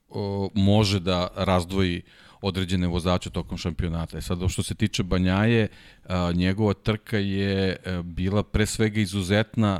o, 0.10 0.50
može 0.54 1.00
da 1.00 1.28
razdvoji 1.36 2.02
određene 2.42 2.88
vozače 2.88 3.30
tokom 3.30 3.58
šampionata. 3.58 4.18
E 4.18 4.22
sad, 4.22 4.50
što 4.50 4.64
se 4.64 4.76
tiče 4.76 5.04
Banjaje, 5.04 5.68
a, 6.04 6.32
njegova 6.36 6.74
trka 6.74 7.18
je 7.18 7.76
a, 7.86 8.02
bila 8.02 8.44
pre 8.44 8.66
svega 8.66 9.02
izuzetna 9.02 9.80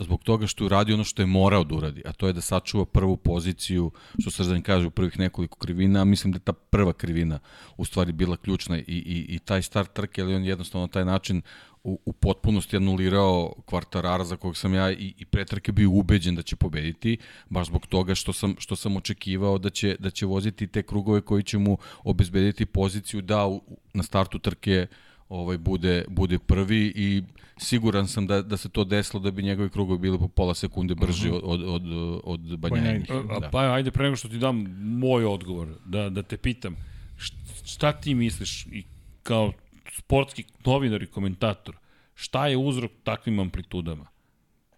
zbog 0.00 0.22
toga 0.22 0.46
što 0.46 0.64
je 0.64 0.66
uradio 0.66 0.94
ono 0.94 1.04
što 1.04 1.22
je 1.22 1.26
morao 1.26 1.64
da 1.64 1.74
uradi, 1.74 2.02
a 2.06 2.12
to 2.12 2.26
je 2.26 2.32
da 2.32 2.40
sačuva 2.40 2.84
prvu 2.84 3.16
poziciju, 3.16 3.90
što 4.18 4.30
Srđan 4.30 4.62
kaže, 4.62 4.86
u 4.86 4.90
prvih 4.90 5.18
nekoliko 5.18 5.58
krivina, 5.58 6.00
a 6.00 6.04
mislim 6.04 6.32
da 6.32 6.36
je 6.36 6.44
ta 6.44 6.52
prva 6.52 6.92
krivina 6.92 7.38
u 7.76 7.84
stvari 7.84 8.12
bila 8.12 8.36
ključna 8.36 8.78
i, 8.78 8.84
i, 8.86 9.26
i 9.28 9.38
taj 9.38 9.62
start 9.62 9.92
trke, 9.92 10.22
ali 10.22 10.34
on 10.34 10.44
jednostavno 10.44 10.86
na 10.86 10.92
taj 10.92 11.04
način 11.04 11.42
u, 11.84 11.98
u 12.04 12.12
potpunosti 12.12 12.76
anulirao 12.76 13.54
kvartarara 13.64 14.24
za 14.24 14.36
kog 14.36 14.56
sam 14.56 14.74
ja 14.74 14.92
i, 14.92 15.14
i 15.18 15.26
pre 15.26 15.44
trke 15.44 15.72
bio 15.72 15.90
ubeđen 15.90 16.34
da 16.34 16.42
će 16.42 16.56
pobediti, 16.56 17.18
baš 17.48 17.66
zbog 17.66 17.86
toga 17.86 18.14
što 18.14 18.32
sam, 18.32 18.54
što 18.58 18.76
sam 18.76 18.96
očekivao 18.96 19.58
da 19.58 19.70
će, 19.70 19.96
da 19.98 20.10
će 20.10 20.26
voziti 20.26 20.66
te 20.66 20.82
krugove 20.82 21.20
koji 21.20 21.42
će 21.42 21.58
mu 21.58 21.78
obezbediti 22.04 22.66
poziciju 22.66 23.22
da 23.22 23.46
u, 23.46 23.62
na 23.94 24.02
startu 24.02 24.38
trke 24.38 24.86
ovaj 25.30 25.58
bude 25.58 26.04
bude 26.08 26.38
prvi 26.38 26.92
i 26.96 27.22
siguran 27.56 28.08
sam 28.08 28.26
da 28.26 28.42
da 28.42 28.56
se 28.56 28.68
to 28.68 28.84
desilo 28.84 29.22
da 29.22 29.30
bi 29.30 29.42
njegovi 29.42 29.70
krugovi 29.70 29.98
bili 29.98 30.18
po 30.18 30.28
pola 30.28 30.54
sekunde 30.54 30.94
brži 30.94 31.30
od 31.30 31.42
od 31.44 31.62
od 31.62 31.82
od 32.24 32.58
Banjajinih. 32.58 33.10
A, 33.10 33.14
a, 33.14 33.40
Da. 33.40 33.50
Pa 33.50 33.72
ajde 33.72 33.90
pre 33.90 34.04
nego 34.04 34.16
što 34.16 34.28
ti 34.28 34.38
dam 34.38 34.56
moj 34.98 35.24
odgovor, 35.24 35.68
da, 35.86 36.08
da 36.10 36.22
te 36.22 36.36
pitam, 36.36 36.76
št- 37.18 37.64
šta 37.74 37.92
ti 37.92 38.14
misliš 38.14 38.66
i 38.66 38.84
kao 39.22 39.52
sportski 39.92 40.44
novinar 40.64 41.02
i 41.02 41.06
komentator, 41.06 41.76
šta 42.14 42.46
je 42.46 42.56
uzrok 42.56 42.90
takvim 43.04 43.38
amplitudama? 43.40 44.06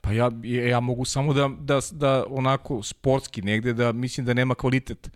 Pa 0.00 0.12
ja, 0.12 0.30
ja 0.44 0.80
mogu 0.80 1.04
samo 1.04 1.34
da, 1.34 1.50
da, 1.60 1.80
da 1.92 2.24
onako 2.28 2.82
sportski 2.82 3.42
negde 3.42 3.72
da 3.72 3.92
mislim 3.92 4.26
da 4.26 4.34
nema 4.34 4.54
kvalitet 4.54 5.10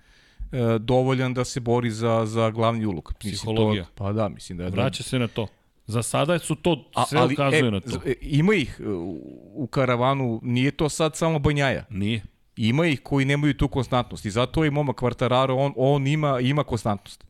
e, 0.53 0.79
dovoljan 0.79 1.35
da 1.35 1.45
se 1.45 1.61
bori 1.61 1.91
za, 1.91 2.23
za 2.27 2.51
glavni 2.51 2.87
ulog. 2.87 3.13
Mislim, 3.15 3.33
Psihologija. 3.35 3.85
To, 3.85 3.91
pa 3.95 4.13
da, 4.13 4.29
mislim 4.29 4.59
da 4.59 4.65
je... 4.65 4.71
Vraća 4.71 5.03
se 5.03 5.19
na 5.19 5.29
to. 5.29 5.47
Za 5.87 6.03
sada 6.03 6.39
su 6.39 6.55
to, 6.55 6.85
A, 6.95 7.07
sve 7.07 7.19
ali, 7.21 7.35
ukazuje 7.35 7.59
e, 7.59 7.71
na 7.71 7.81
to. 7.81 8.01
e, 8.07 8.15
Ima 8.21 8.55
ih 8.55 8.81
e, 8.81 8.89
u, 9.55 9.67
karavanu, 9.67 10.41
nije 10.43 10.71
to 10.71 10.89
sad 10.89 11.17
samo 11.17 11.39
Banjaja. 11.39 11.85
Nije. 11.91 12.23
Ima 12.57 12.87
ih 12.87 13.01
koji 13.03 13.25
nemaju 13.25 13.55
tu 13.55 13.69
konstantnost 13.69 14.25
i 14.25 14.31
zato 14.31 14.65
je 14.65 14.71
momak 14.71 14.97
Kvartararo, 14.97 15.55
on, 15.57 15.73
on 15.77 16.07
ima, 16.07 16.41
ima 16.41 16.65
konstantnost. 16.65 17.25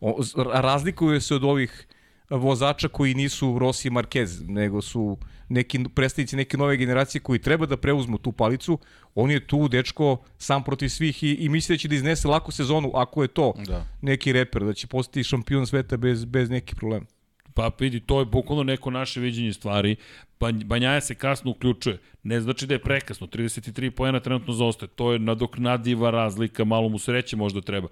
On, 0.00 0.22
z- 0.22 0.32
razlikuje 0.52 1.20
se 1.20 1.34
od 1.34 1.44
ovih 1.44 1.86
vozača 2.30 2.88
koji 2.88 3.14
nisu 3.14 3.58
Rossi 3.58 3.88
i 3.88 3.90
Marquez, 3.90 4.48
nego 4.48 4.82
su 4.82 5.18
neki 5.48 5.84
predstavnici 5.94 6.36
neke 6.36 6.56
nove 6.56 6.76
generacije 6.76 7.20
koji 7.20 7.38
treba 7.38 7.66
da 7.66 7.76
preuzmu 7.76 8.18
tu 8.18 8.32
palicu. 8.32 8.78
On 9.14 9.30
je 9.30 9.46
tu, 9.46 9.68
dečko, 9.68 10.22
sam 10.38 10.64
protiv 10.64 10.88
svih 10.88 11.22
i, 11.22 11.34
i 11.34 11.48
misli 11.48 11.74
da 11.74 11.78
će 11.78 11.88
da 11.88 11.94
iznese 11.94 12.28
lako 12.28 12.52
sezonu, 12.52 12.90
ako 12.94 13.22
je 13.22 13.28
to 13.28 13.52
Da. 13.66 13.86
neki 14.02 14.32
reper, 14.32 14.64
da 14.64 14.72
će 14.72 14.86
postati 14.86 15.24
šampion 15.24 15.66
sveta 15.66 15.96
bez, 15.96 16.24
bez 16.24 16.50
nekih 16.50 16.76
problema. 16.76 17.06
Pa 17.54 17.70
vidi, 17.80 18.00
to 18.00 18.18
je 18.20 18.26
bukvalno 18.26 18.64
neko 18.64 18.90
naše 18.90 19.20
viđenje 19.20 19.52
stvari. 19.52 19.96
Banj, 20.40 20.64
Banjaja 20.64 21.00
se 21.00 21.14
kasno 21.14 21.50
uključuje. 21.50 21.98
Ne 22.22 22.40
znači 22.40 22.66
da 22.66 22.74
je 22.74 22.82
prekasno. 22.82 23.26
33 23.26 23.90
pojena 23.90 24.20
trenutno 24.20 24.52
zostaje. 24.52 24.88
To 24.88 25.12
je 25.12 25.18
nadoknadiva 25.18 26.10
razlika, 26.10 26.64
malo 26.64 26.88
mu 26.88 26.98
sreće 26.98 27.36
možda 27.36 27.60
treba. 27.60 27.88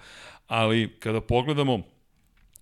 Ali 0.47 0.97
kada 0.99 1.21
pogledamo 1.21 1.83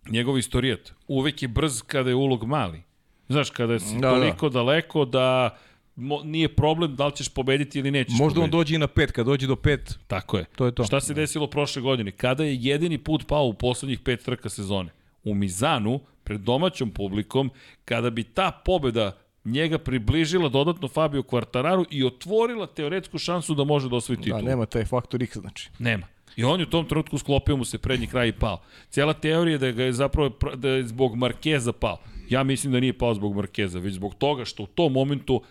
njegov 0.09 0.39
istorijat, 0.39 0.93
uvek 1.09 1.43
je 1.43 1.49
brz 1.49 1.83
kada 1.83 2.09
je 2.09 2.15
ulog 2.15 2.45
mali. 2.45 2.83
Znaš, 3.29 3.51
kada 3.51 3.79
si 3.79 3.85
Da, 3.87 4.01
da, 4.01 4.01
da. 4.01 4.11
toliko 4.11 4.49
da. 4.49 4.53
daleko 4.55 5.05
da 5.05 5.57
mo, 5.97 6.21
nije 6.25 6.49
problem 6.49 6.97
da 6.97 7.07
li 7.07 7.13
ćeš 7.13 7.29
pobediti 7.29 7.79
ili 7.79 7.91
nećeš 7.91 8.13
Možda 8.13 8.25
on 8.25 8.35
pobediti. 8.43 8.57
dođe 8.59 8.75
i 8.75 8.79
na 8.79 8.87
pet, 8.87 9.13
kad 9.13 9.27
dođe 9.27 9.47
do 9.47 9.57
pet, 9.57 9.99
Tako 10.07 10.39
je. 10.39 10.45
to 10.47 10.67
je 10.67 10.75
to. 10.75 10.85
Šta 10.85 11.01
se 11.01 11.15
desilo 11.15 11.47
prošle 11.47 11.83
godine? 11.83 12.11
Kada 12.11 12.45
je 12.45 12.57
jedini 12.57 12.99
put 12.99 13.27
pao 13.27 13.47
u 13.47 13.55
poslednjih 13.55 14.01
pet 14.01 14.23
trka 14.23 14.49
sezone? 14.49 14.91
U 15.25 15.35
Mizanu, 15.35 16.01
pred 16.25 16.41
domaćom 16.41 16.91
publikom, 16.91 17.51
kada 17.85 18.11
bi 18.11 18.23
ta 18.25 18.51
pobeda 18.65 19.19
njega 19.45 19.79
približila 19.79 20.49
dodatno 20.49 20.89
Fabio 20.89 21.23
Quartararu 21.23 21.85
i 21.91 22.05
otvorila 22.05 22.67
teoretsku 22.67 23.19
šansu 23.19 23.55
da 23.55 23.65
može 23.65 23.89
da 23.89 23.97
osvoji 23.97 24.17
Da, 24.17 24.23
titulu. 24.23 24.43
nema 24.43 24.67
taj 24.67 24.85
faktor 24.85 25.23
X, 25.23 25.37
znači. 25.37 25.71
Nema. 25.79 26.07
I 26.37 26.45
on 26.45 26.61
je 26.61 26.67
u 26.67 26.71
tom 26.71 26.87
trenutku 26.87 27.19
sklopio 27.19 27.57
mu 27.57 27.65
se 27.65 27.79
prednji 27.79 28.07
kraj 28.07 28.29
i 28.29 28.33
pao. 28.35 28.61
Cijela 28.91 29.13
teorija 29.15 29.59
da 29.59 29.71
ga 29.71 29.85
je 29.85 29.93
zapravo 29.93 30.29
pr- 30.31 30.57
da 30.57 30.69
je 30.69 30.87
zbog 30.87 31.17
Markeza 31.17 31.73
pao. 31.73 31.99
Ja 32.29 32.43
mislim 32.43 32.73
da 32.73 32.81
nije 32.81 32.93
pao 32.93 33.15
zbog 33.15 33.37
Markeza, 33.37 33.79
već 33.79 33.95
zbog 33.95 34.15
toga 34.15 34.45
što 34.45 34.63
u 34.63 34.67
tom 34.67 34.93
momentu 34.93 35.43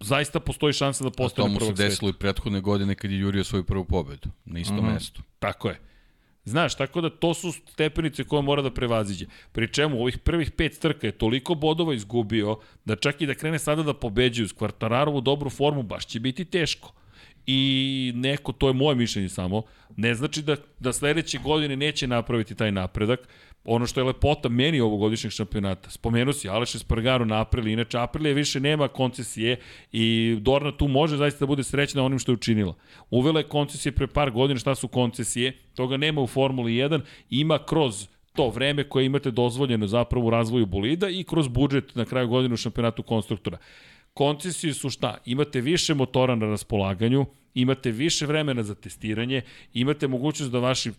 zaista 0.00 0.40
postoji 0.40 0.72
šansa 0.72 1.04
da 1.04 1.10
To 1.10 1.16
postane 1.16 1.48
mu 1.48 1.54
se 1.54 1.58
prvog 1.58 1.76
sveta. 1.76 1.88
desilo 1.88 2.10
i 2.10 2.14
prethodne 2.14 2.60
godine 2.60 2.94
kad 2.94 3.10
je 3.10 3.18
jurio 3.18 3.44
svoju 3.44 3.64
prvu 3.64 3.84
pobedu. 3.84 4.28
Na 4.44 4.58
istom 4.58 4.76
Mhm. 4.76 4.86
mestu. 4.86 5.22
Tako 5.38 5.68
je. 5.68 5.80
Znaš, 6.44 6.74
tako 6.74 7.00
da 7.00 7.10
to 7.10 7.34
su 7.34 7.52
stepenice 7.52 8.24
koje 8.24 8.42
mora 8.42 8.62
da 8.62 8.70
prevaziđe. 8.70 9.26
Pri 9.52 9.68
čemu 9.68 10.00
ovih 10.00 10.18
prvih 10.18 10.50
pet 10.50 10.78
trka 10.78 11.06
je 11.06 11.12
toliko 11.12 11.54
bodova 11.54 11.94
izgubio 11.94 12.56
da 12.84 12.96
čak 12.96 13.20
i 13.20 13.26
da 13.26 13.34
krene 13.34 13.58
sada 13.58 13.82
da 13.82 13.94
pobeđuju 13.94 14.48
s 14.48 14.52
Kvartararovu 14.52 15.20
dobru 15.20 15.50
formu, 15.50 15.82
baš 15.82 16.06
će 16.06 16.20
biti 16.20 16.44
teško. 16.44 16.92
I 17.46 18.12
neko, 18.14 18.52
to 18.52 18.68
je 18.68 18.72
moje 18.72 18.96
mišljenje 18.96 19.28
samo, 19.28 19.62
ne 19.96 20.14
znači 20.14 20.42
da, 20.42 20.56
da 20.80 20.92
sledeće 20.92 21.38
godine 21.38 21.76
neće 21.76 22.06
napraviti 22.06 22.54
taj 22.54 22.72
napredak. 22.72 23.28
Ono 23.64 23.86
što 23.86 24.00
je 24.00 24.04
lepota 24.04 24.48
meni 24.48 24.80
ovogodišnjeg 24.80 25.32
šampionata. 25.32 25.90
Spomenuo 25.90 26.32
si 26.32 26.48
Aleš 26.48 26.74
Espargaro 26.74 27.24
na 27.24 27.40
Aprili, 27.40 27.72
inače 27.72 27.98
Aprilija 27.98 28.34
više 28.34 28.60
nema 28.60 28.88
koncesije 28.88 29.56
i 29.92 30.36
Dorna 30.40 30.76
tu 30.76 30.88
može 30.88 31.16
zaista 31.16 31.38
da 31.38 31.46
bude 31.46 31.62
srećna 31.62 32.04
onim 32.04 32.18
što 32.18 32.32
je 32.32 32.34
učinila. 32.34 32.74
Uvela 33.10 33.40
je 33.40 33.48
koncesije 33.48 33.92
pre 33.92 34.06
par 34.06 34.30
godina, 34.30 34.60
šta 34.60 34.74
su 34.74 34.88
koncesije? 34.88 35.58
Toga 35.74 35.96
nema 35.96 36.20
u 36.20 36.26
Formuli 36.26 36.72
1, 36.72 37.00
ima 37.30 37.58
kroz 37.66 38.08
to 38.32 38.48
vreme 38.48 38.84
koje 38.84 39.06
imate 39.06 39.30
dozvoljeno 39.30 39.86
zapravo 39.86 40.26
u 40.26 40.30
razvoju 40.30 40.66
bolida 40.66 41.08
i 41.08 41.24
kroz 41.24 41.48
budžet 41.48 41.94
na 41.94 42.04
kraju 42.04 42.28
godine 42.28 42.54
u 42.54 42.56
šampionatu 42.56 43.02
konstruktora. 43.02 43.58
Koncesije 44.14 44.74
su 44.74 44.90
šta? 44.90 45.18
Imate 45.26 45.60
više 45.60 45.94
motora 45.94 46.34
na 46.34 46.46
raspolaganju, 46.46 47.26
imate 47.54 47.90
više 47.90 48.26
vremena 48.26 48.62
za 48.62 48.74
testiranje, 48.74 49.42
imate 49.74 50.08
mogućnost 50.08 50.52
da 50.52 50.58
vaši 50.58 50.90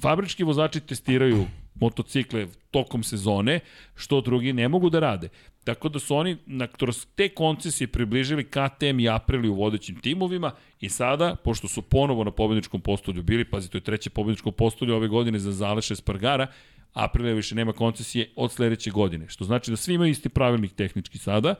fabrički 0.00 0.44
vozači 0.44 0.80
testiraju 0.80 1.46
motocikle 1.74 2.46
tokom 2.70 3.02
sezone, 3.02 3.60
što 3.94 4.20
drugi 4.20 4.52
ne 4.52 4.68
mogu 4.68 4.90
da 4.90 5.00
rade. 5.00 5.28
Tako 5.64 5.88
da 5.88 5.98
su 5.98 6.16
oni 6.16 6.36
na, 6.46 6.66
kroz 6.66 7.06
te 7.14 7.28
koncesije 7.28 7.88
približili 7.88 8.44
KTM 8.44 9.00
i 9.00 9.08
Aprili 9.08 9.48
u 9.48 9.54
vodećim 9.54 10.00
timovima 10.00 10.52
i 10.80 10.88
sada, 10.88 11.36
pošto 11.44 11.68
su 11.68 11.82
ponovo 11.82 12.24
na 12.24 12.30
pobedničkom 12.30 12.80
postolju 12.80 13.22
bili, 13.22 13.44
pazi, 13.44 13.70
to 13.70 13.78
je 13.78 13.84
treće 13.84 14.10
pobedničko 14.10 14.50
postolje 14.50 14.94
ove 14.94 15.08
godine 15.08 15.38
za 15.38 15.52
Zaleše 15.52 15.96
Spargara, 15.96 16.46
Aprilia 16.92 17.34
više 17.34 17.54
nema 17.54 17.72
koncesije 17.72 18.30
od 18.36 18.52
sledeće 18.52 18.90
godine, 18.90 19.28
što 19.28 19.44
znači 19.44 19.70
da 19.70 19.76
svi 19.76 19.94
imaju 19.94 20.10
isti 20.10 20.28
pravilnik 20.28 20.72
tehnički 20.72 21.18
sada, 21.18 21.54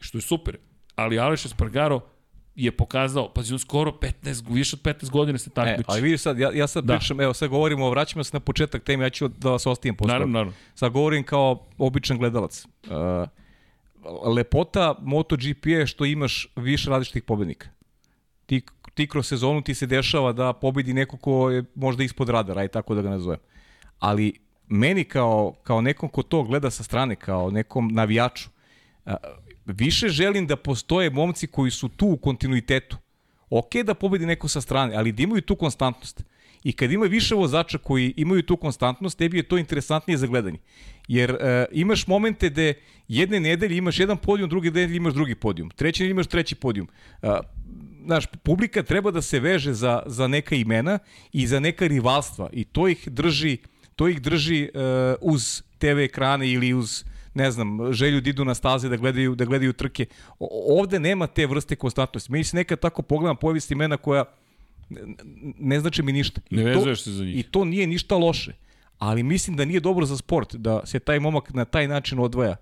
što 0.00 0.18
je 0.18 0.22
super. 0.22 0.56
Ali 0.94 1.18
Aleš 1.18 1.44
Espargaro 1.44 2.00
je 2.54 2.72
pokazao, 2.72 3.28
pazi, 3.28 3.52
on 3.52 3.58
skoro 3.58 3.90
15, 3.92 4.44
više 4.48 4.76
od 4.76 4.82
15 4.82 5.10
godina 5.10 5.38
se 5.38 5.50
E, 5.50 5.54
takmiči. 5.54 5.84
ali 5.86 6.00
vidi 6.00 6.18
sad, 6.18 6.38
ja, 6.38 6.50
ja 6.52 6.66
sad 6.66 6.84
Da. 6.84 6.96
pričam, 6.96 7.20
evo 7.20 7.34
sad 7.34 7.48
govorimo, 7.48 7.90
vraćamo 7.90 8.24
se 8.24 8.30
na 8.32 8.40
početak 8.40 8.82
teme, 8.82 9.04
ja 9.04 9.10
ću 9.10 9.28
da 9.28 9.50
vas 9.50 9.66
ostavim 9.66 9.96
posle. 9.96 10.12
naravno, 10.12 10.32
naravno. 10.32 10.52
Sad 10.74 10.92
govorim 10.92 11.22
kao 11.24 11.66
običan 11.78 12.18
gledalac. 12.18 12.64
Uh, 12.64 13.28
lepota 14.26 14.94
MotoGP 15.00 15.66
je 15.66 15.86
što 15.86 16.04
imaš 16.04 16.48
više 16.56 16.90
različitih 16.90 17.22
pobednika. 17.22 17.68
Ti, 18.46 18.62
ti 18.94 19.06
kroz 19.06 19.26
sezonu 19.26 19.62
ti 19.62 19.74
se 19.74 19.86
dešava 19.86 20.32
da 20.32 20.52
pobedi 20.52 20.92
neko 20.94 21.16
ko 21.16 21.50
je 21.50 21.64
možda 21.74 22.04
ispod 22.04 22.28
radara, 22.28 22.60
aj 22.60 22.68
tako 22.68 22.94
da 22.94 23.02
ga 23.02 23.10
nazovem. 23.10 23.38
Ali 23.98 24.32
meni 24.66 25.04
kao, 25.04 25.54
kao 25.62 25.80
nekom 25.80 26.08
ko 26.08 26.22
to 26.22 26.42
gleda 26.42 26.70
sa 26.70 26.82
strane, 26.82 27.16
kao 27.16 27.50
nekom 27.50 27.88
navijaču, 27.88 28.48
a, 29.06 29.14
više 29.66 30.08
želim 30.08 30.46
da 30.46 30.56
postoje 30.56 31.10
momci 31.10 31.46
koji 31.46 31.70
su 31.70 31.88
tu 31.88 32.06
u 32.06 32.16
kontinuitetu. 32.16 32.96
Ok 33.50 33.74
da 33.84 33.94
pobedi 33.94 34.26
neko 34.26 34.48
sa 34.48 34.60
strane, 34.60 34.96
ali 34.96 35.12
da 35.12 35.22
imaju 35.22 35.42
tu 35.42 35.56
konstantnost. 35.56 36.24
I 36.64 36.72
kad 36.72 36.92
ima 36.92 37.06
više 37.06 37.34
vozača 37.34 37.78
koji 37.78 38.14
imaju 38.16 38.42
tu 38.42 38.56
konstantnost, 38.56 39.18
tebi 39.18 39.36
je 39.36 39.42
to 39.42 39.58
interesantnije 39.58 40.16
za 40.16 40.26
gledanje. 40.26 40.58
Jer 41.08 41.30
e, 41.30 41.66
imaš 41.72 42.06
momente 42.06 42.48
gde 42.50 42.74
jedne 43.08 43.40
nedelje 43.40 43.76
imaš 43.76 43.98
jedan 44.00 44.16
podijum, 44.16 44.50
druge 44.50 44.70
nedelje 44.70 44.96
imaš 44.96 45.14
drugi 45.14 45.34
podijum, 45.34 45.70
treće 45.70 46.02
nedelje 46.02 46.10
imaš 46.10 46.26
treći 46.26 46.54
podijum. 46.54 46.88
E, 47.22 47.28
znaš, 48.04 48.26
publika 48.42 48.82
treba 48.82 49.10
da 49.10 49.22
se 49.22 49.40
veže 49.40 49.74
za, 49.74 50.02
za 50.06 50.28
neka 50.28 50.54
imena 50.54 50.98
i 51.32 51.46
za 51.46 51.60
neka 51.60 51.86
rivalstva 51.86 52.48
i 52.52 52.64
to 52.64 52.88
ih 52.88 53.08
drži, 53.08 53.58
to 53.96 54.08
ih 54.08 54.22
drži 54.22 54.62
e, 54.62 54.68
uz 55.20 55.62
TV 55.78 55.98
ekrane 55.98 56.48
ili 56.48 56.74
uz 56.74 57.04
ne 57.34 57.50
znam, 57.50 57.92
želju 57.92 58.20
da 58.20 58.30
idu 58.30 58.44
na 58.44 58.54
staze 58.54 58.88
da 58.88 58.96
gledaju, 58.96 59.34
da 59.34 59.44
gledaju 59.44 59.72
trke. 59.72 60.06
O, 60.38 60.48
ovde 60.72 61.00
nema 61.00 61.26
te 61.26 61.46
vrste 61.46 61.76
konstantnosti. 61.76 62.32
Meni 62.32 62.44
se 62.44 62.56
nekad 62.56 62.80
tako 62.80 63.02
pogledam 63.02 63.36
povijest 63.36 63.70
imena 63.70 63.96
koja 63.96 64.24
ne, 64.88 65.00
ne 65.58 65.80
znači 65.80 66.02
mi 66.02 66.12
ništa. 66.12 66.40
I 66.50 66.56
Ne 66.56 66.62
to- 66.64 66.68
vezuješ 66.68 67.02
se 67.02 67.12
za 67.12 67.24
njih. 67.24 67.38
I 67.38 67.42
to 67.42 67.64
nije 67.64 67.86
ništa 67.86 68.16
loše. 68.16 68.52
Ali 68.98 69.22
mislim 69.22 69.56
da 69.56 69.64
nije 69.64 69.80
dobro 69.80 70.06
za 70.06 70.16
sport 70.16 70.54
da 70.54 70.86
se 70.86 70.98
taj 70.98 71.20
momak 71.20 71.54
na 71.54 71.64
taj 71.64 71.88
način 71.88 72.18
odvaja. 72.18 72.56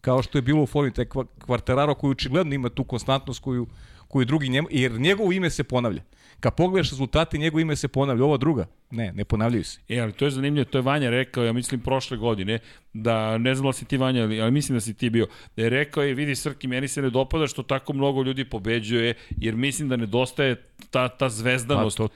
Kao 0.00 0.22
što 0.22 0.38
je 0.38 0.42
bilo 0.42 0.62
u 0.62 0.66
formi 0.66 0.92
taj 0.92 1.04
Kva- 1.04 1.26
Quartararo 1.38 1.94
koji 1.94 2.10
očigledno 2.10 2.54
ima 2.54 2.68
tu 2.68 2.84
konstantnost 2.84 3.42
koju, 3.42 3.66
koju 4.08 4.24
drugi 4.24 4.48
njemu, 4.48 4.68
jer 4.70 4.92
njegovo 4.92 5.32
ime 5.32 5.50
se 5.50 5.64
ponavlja. 5.64 6.02
Kad 6.44 6.54
pogledaš 6.54 6.90
rezultate, 6.90 7.38
njegovo 7.38 7.60
ime 7.60 7.76
se 7.76 7.88
ponavlja. 7.88 8.24
Ova 8.24 8.36
druga, 8.36 8.66
ne, 8.90 9.12
ne 9.12 9.24
ponavljaju 9.24 9.64
se. 9.64 9.80
E, 9.88 10.00
ali 10.00 10.12
to 10.12 10.24
je 10.24 10.30
zanimljivo, 10.30 10.64
to 10.64 10.78
je 10.78 10.82
Vanja 10.82 11.10
rekao, 11.10 11.44
ja 11.44 11.52
mislim 11.52 11.80
prošle 11.80 12.16
godine, 12.16 12.58
da 12.92 13.38
ne 13.38 13.54
znam 13.54 13.66
da 13.68 13.72
si 13.72 13.84
ti 13.84 13.96
Vanja, 13.96 14.22
ali, 14.22 14.40
ali 14.40 14.50
mislim 14.50 14.76
da 14.76 14.80
si 14.80 14.94
ti 14.94 15.10
bio, 15.10 15.26
da 15.56 15.62
je 15.62 15.70
rekao 15.70 16.02
je, 16.02 16.14
vidi 16.14 16.34
Srki, 16.34 16.66
meni 16.66 16.88
se 16.88 17.02
ne 17.02 17.10
dopada 17.10 17.46
što 17.46 17.62
tako 17.62 17.92
mnogo 17.92 18.22
ljudi 18.22 18.44
pobeđuje, 18.44 19.14
jer 19.30 19.54
mislim 19.56 19.88
da 19.88 19.96
nedostaje 19.96 20.56
ta, 20.90 21.08
ta 21.08 21.28
zvezdanost 21.28 21.98
Pa, 21.98 22.08
to- 22.08 22.14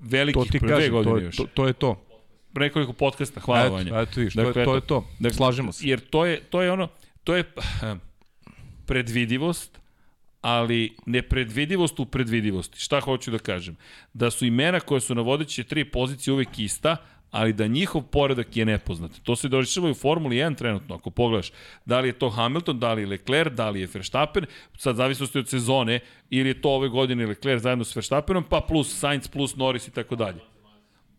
velikih 0.00 0.42
To 0.42 0.52
ti 0.52 0.58
pre 0.58 0.68
kažem, 0.68 0.92
godine 0.92 1.20
to, 1.20 1.24
još. 1.24 1.36
to, 1.36 1.46
to 1.54 1.66
je 1.66 1.72
to. 1.72 2.04
Nekoliko 2.54 2.92
podcasta, 2.92 3.40
hvala 3.40 3.64
eto, 3.64 3.74
Vanja. 3.74 4.00
Eto, 4.00 4.20
viš, 4.20 4.34
to, 4.34 4.40
je, 4.40 4.52
to 4.52 4.74
je 4.74 4.80
to. 4.80 5.04
Dakle, 5.18 5.36
Slažemo 5.36 5.72
se. 5.72 5.88
Jer 5.88 6.00
to 6.00 6.26
je, 6.26 6.40
to 6.40 6.62
je 6.62 6.72
ono, 6.72 6.88
to 7.24 7.36
je 7.36 7.44
predvidivost, 8.86 9.83
ali 10.44 10.96
nepredvidivost 11.06 12.00
u 12.00 12.04
predvidivosti. 12.04 12.80
Šta 12.80 13.00
hoću 13.00 13.30
da 13.30 13.38
kažem? 13.38 13.76
Da 14.12 14.30
su 14.30 14.44
imena 14.44 14.80
koje 14.80 15.00
su 15.00 15.14
na 15.14 15.22
vodeće 15.22 15.64
tri 15.64 15.84
pozicije 15.84 16.34
uvek 16.34 16.58
ista, 16.58 16.96
ali 17.30 17.52
da 17.52 17.66
njihov 17.66 18.02
poredak 18.02 18.56
je 18.56 18.64
nepoznat. 18.64 19.10
To 19.22 19.36
se 19.36 19.48
dešava 19.48 19.88
i 19.88 19.90
u 19.90 19.94
Formuli 19.94 20.36
1 20.36 20.56
trenutno, 20.56 20.94
ako 20.94 21.10
pogledaš. 21.10 21.52
Da 21.84 22.00
li 22.00 22.08
je 22.08 22.18
to 22.18 22.28
Hamilton, 22.30 22.78
da 22.78 22.92
li 22.92 23.02
je 23.02 23.06
Leclerc, 23.06 23.52
da 23.54 23.70
li 23.70 23.80
je 23.80 23.88
Verstappen, 23.94 24.46
sad 24.78 24.96
zavisnosti 24.96 25.38
od 25.38 25.48
sezone, 25.48 26.00
ili 26.30 26.48
je 26.48 26.60
to 26.60 26.70
ove 26.70 26.88
godine 26.88 27.26
Leclerc 27.26 27.62
zajedno 27.62 27.84
s 27.84 27.96
Verstappenom, 27.96 28.44
pa 28.44 28.60
plus 28.60 28.98
Sainz, 28.98 29.28
plus 29.28 29.56
Norris 29.56 29.88
i 29.88 29.92
tako 29.92 30.16
dalje 30.16 30.40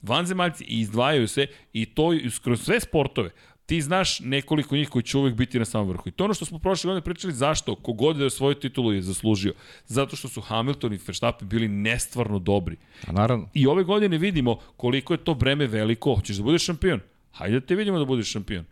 vanzemaljci 0.06 0.64
izdvajaju 0.64 1.28
se 1.28 1.48
i 1.74 1.86
to 1.86 2.12
kroz 2.44 2.62
sve 2.62 2.80
sportove. 2.80 3.30
Ti 3.66 3.82
znaš 3.82 4.20
nekoliko 4.20 4.76
njih 4.76 4.90
koji 4.90 5.04
će 5.04 5.18
uvek 5.18 5.36
biti 5.36 5.60
na 5.60 5.66
samom 5.66 5.88
vrhu. 5.90 6.10
I 6.10 6.12
to 6.12 6.24
je 6.24 6.26
ono 6.26 6.34
što 6.34 6.46
smo 6.46 6.60
prošle 6.60 6.88
godine 6.88 7.04
pričali 7.04 7.34
zašto. 7.34 7.76
Kogod 7.76 8.20
je 8.20 8.30
svoju 8.30 8.56
titulu 8.56 8.94
je 8.94 9.02
zaslužio. 9.02 9.54
Zato 9.86 10.16
što 10.16 10.28
su 10.28 10.42
Hamilton 10.42 10.94
i 10.94 11.00
Verstappen 11.08 11.50
bili 11.50 11.68
nestvarno 11.68 12.40
dobri. 12.40 12.78
A 13.08 13.12
naravno. 13.12 13.50
I 13.54 13.68
ove 13.68 13.84
godine 13.84 14.18
vidimo 14.18 14.58
koliko 14.78 15.14
je 15.14 15.18
to 15.18 15.34
breme 15.34 15.68
veliko. 15.68 16.16
Hoćeš 16.16 16.38
da 16.38 16.44
budeš 16.44 16.64
šampion? 16.64 17.00
Hajde 17.32 17.60
da 17.60 17.66
te 17.66 17.76
vidimo 17.76 18.00
da 18.00 18.06
budeš 18.06 18.28
šampion. 18.28 18.66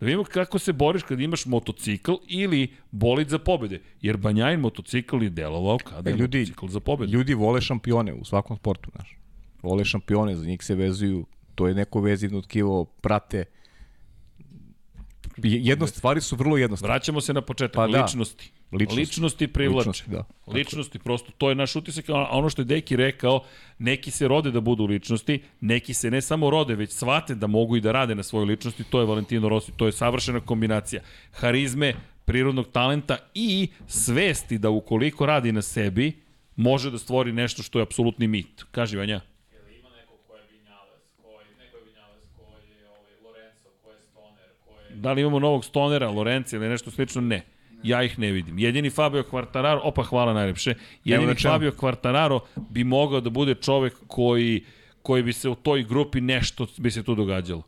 Da 0.00 0.06
vidimo 0.06 0.24
kako 0.24 0.58
se 0.58 0.72
boriš 0.72 1.02
kad 1.02 1.20
imaš 1.20 1.46
motocikl 1.46 2.12
ili 2.28 2.68
bolid 2.90 3.28
za 3.28 3.38
pobede. 3.38 3.80
Jer 4.02 4.16
Banjajin 4.16 4.60
motocikl 4.60 5.22
je 5.22 5.30
delovao 5.30 5.78
kada 5.78 6.10
E, 6.10 6.12
je 6.12 6.16
ljudi- 6.16 6.38
motocikl 6.38 6.66
za 6.66 6.80
pobedu. 6.80 7.12
Ljudi 7.12 7.34
vole 7.34 7.60
šampione 7.60 8.14
u 8.14 8.24
svakom 8.24 8.56
sportu, 8.56 8.90
znaš. 8.90 9.16
Vole 9.62 9.84
šampione, 9.84 10.36
za 10.36 10.46
njih 10.46 10.62
se 10.62 10.74
vezuju, 10.74 11.26
to 11.54 11.68
je 11.68 11.74
neko 11.74 12.00
vezivno 12.00 12.40
tkivo, 12.42 12.84
prate. 12.84 13.44
Jedno 15.42 15.86
stvari 15.86 16.20
su 16.20 16.36
vrlo 16.36 16.56
jednostavne. 16.56 16.92
Vraćamo 16.92 17.20
se 17.20 17.32
na 17.32 17.40
početak, 17.40 17.74
Pa 17.74 17.86
da. 17.86 18.02
ličnosti. 18.02 18.50
Ličnosti. 18.72 19.00
Ličnosti 19.00 19.46
privlače. 19.46 19.88
Ličnosti, 19.88 20.10
da. 20.10 20.24
Ličnosti, 20.46 20.98
prosto, 20.98 21.32
to 21.38 21.48
je 21.48 21.54
naš 21.54 21.76
utisak, 21.76 22.08
a 22.08 22.28
ono 22.30 22.50
što 22.50 22.62
je 22.62 22.66
Deki 22.66 22.96
rekao, 22.96 23.44
neki 23.78 24.10
se 24.10 24.28
rode 24.28 24.50
da 24.50 24.60
budu 24.60 24.84
ličnosti, 24.86 25.42
neki 25.60 25.94
se 25.94 26.10
ne 26.10 26.20
samo 26.22 26.50
rode, 26.50 26.74
već 26.74 26.92
shvate 26.92 27.34
da 27.34 27.46
mogu 27.46 27.76
i 27.76 27.80
da 27.80 27.92
rade 27.92 28.14
na 28.14 28.22
svojoj 28.22 28.46
ličnosti, 28.46 28.84
to 28.84 29.00
je 29.00 29.06
Valentino 29.06 29.48
Rossi, 29.48 29.72
to 29.76 29.86
je 29.86 29.92
savršena 29.92 30.40
kombinacija 30.40 31.02
harizme, 31.32 31.94
prirodnog 32.24 32.66
talenta 32.72 33.16
i 33.34 33.68
svesti 33.86 34.58
da 34.58 34.70
ukoliko 34.70 35.26
radi 35.26 35.52
na 35.52 35.62
sebi, 35.62 36.12
može 36.56 36.90
da 36.90 36.98
stvori 36.98 37.32
nešto 37.32 37.62
što 37.62 37.78
je 37.78 37.82
apsolutni 37.82 38.28
mit. 38.28 38.64
Kaži, 38.70 38.96
Vanja. 38.96 39.20
Jel 39.52 39.78
ima 39.78 39.88
neko 39.96 40.16
ko 40.26 40.36
je 40.36 40.42
Vinjales, 40.50 41.02
ko 41.22 41.28
je, 41.40 41.46
neko 41.58 41.76
je 41.76 41.84
Vinjales, 41.84 42.24
ko 42.36 42.42
je 42.42 42.88
ovaj, 42.88 43.12
Lorenzo, 43.24 43.68
ko 43.82 43.90
je 43.90 44.00
Stoner, 44.00 44.50
ko 44.64 44.70
je... 44.80 44.85
Da 44.96 45.12
li 45.12 45.20
imamo 45.20 45.38
novog 45.38 45.64
Stonera, 45.64 46.10
Lorenza 46.10 46.56
ili 46.56 46.68
nešto 46.68 46.90
slično? 46.90 47.20
Ne. 47.20 47.42
Ja 47.82 48.02
ih 48.02 48.18
ne 48.18 48.32
vidim. 48.32 48.58
Jedini 48.58 48.90
Fabio 48.90 49.22
Quartararo, 49.22 49.80
opa 49.82 50.02
hvala 50.02 50.32
najlepše, 50.32 50.74
jedini. 51.04 51.34
Fabio 51.34 51.72
Quartararo 51.72 52.40
bi 52.70 52.84
mogao 52.84 53.20
da 53.20 53.30
bude 53.30 53.54
čovek 53.54 53.94
koji 54.06 54.64
koji 55.06 55.22
bi 55.22 55.32
se 55.32 55.48
u 55.48 55.54
toj 55.54 55.82
grupi 55.84 56.20
nešto 56.20 56.66
bi 56.76 56.90
se 56.90 57.02
tu 57.02 57.14
događalo. 57.14 57.62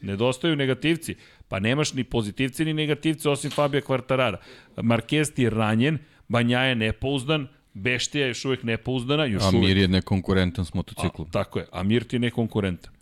Nedostaju 0.00 0.56
negativci. 0.56 1.14
Pa 1.48 1.58
nemaš 1.58 1.92
ni 1.92 2.04
pozitivci 2.04 2.64
ni 2.64 2.74
negativci 2.74 3.28
osim 3.28 3.50
Fabio 3.50 3.80
Quartarara. 3.80 4.36
Marquez 4.76 5.34
ti 5.34 5.42
je 5.42 5.50
ranjen, 5.50 5.98
Banja 6.28 6.60
je 6.60 6.74
nepouzdan, 6.74 7.48
Beštija 7.74 8.24
je 8.24 8.30
još 8.30 8.44
uvek 8.44 8.62
nepouzdana, 8.62 9.24
još 9.24 9.42
A 9.42 9.48
uvek. 9.48 9.76
Je 9.76 9.88
nekonkurentan 9.88 10.64
s 10.64 10.74
motociklom. 10.74 11.28
A, 11.28 11.32
tako 11.32 11.58
je, 11.58 11.66
a 11.72 11.82
Mir 11.82 12.04
ti 12.04 12.16
je 12.16 12.20
nekonkurentan. 12.20 12.92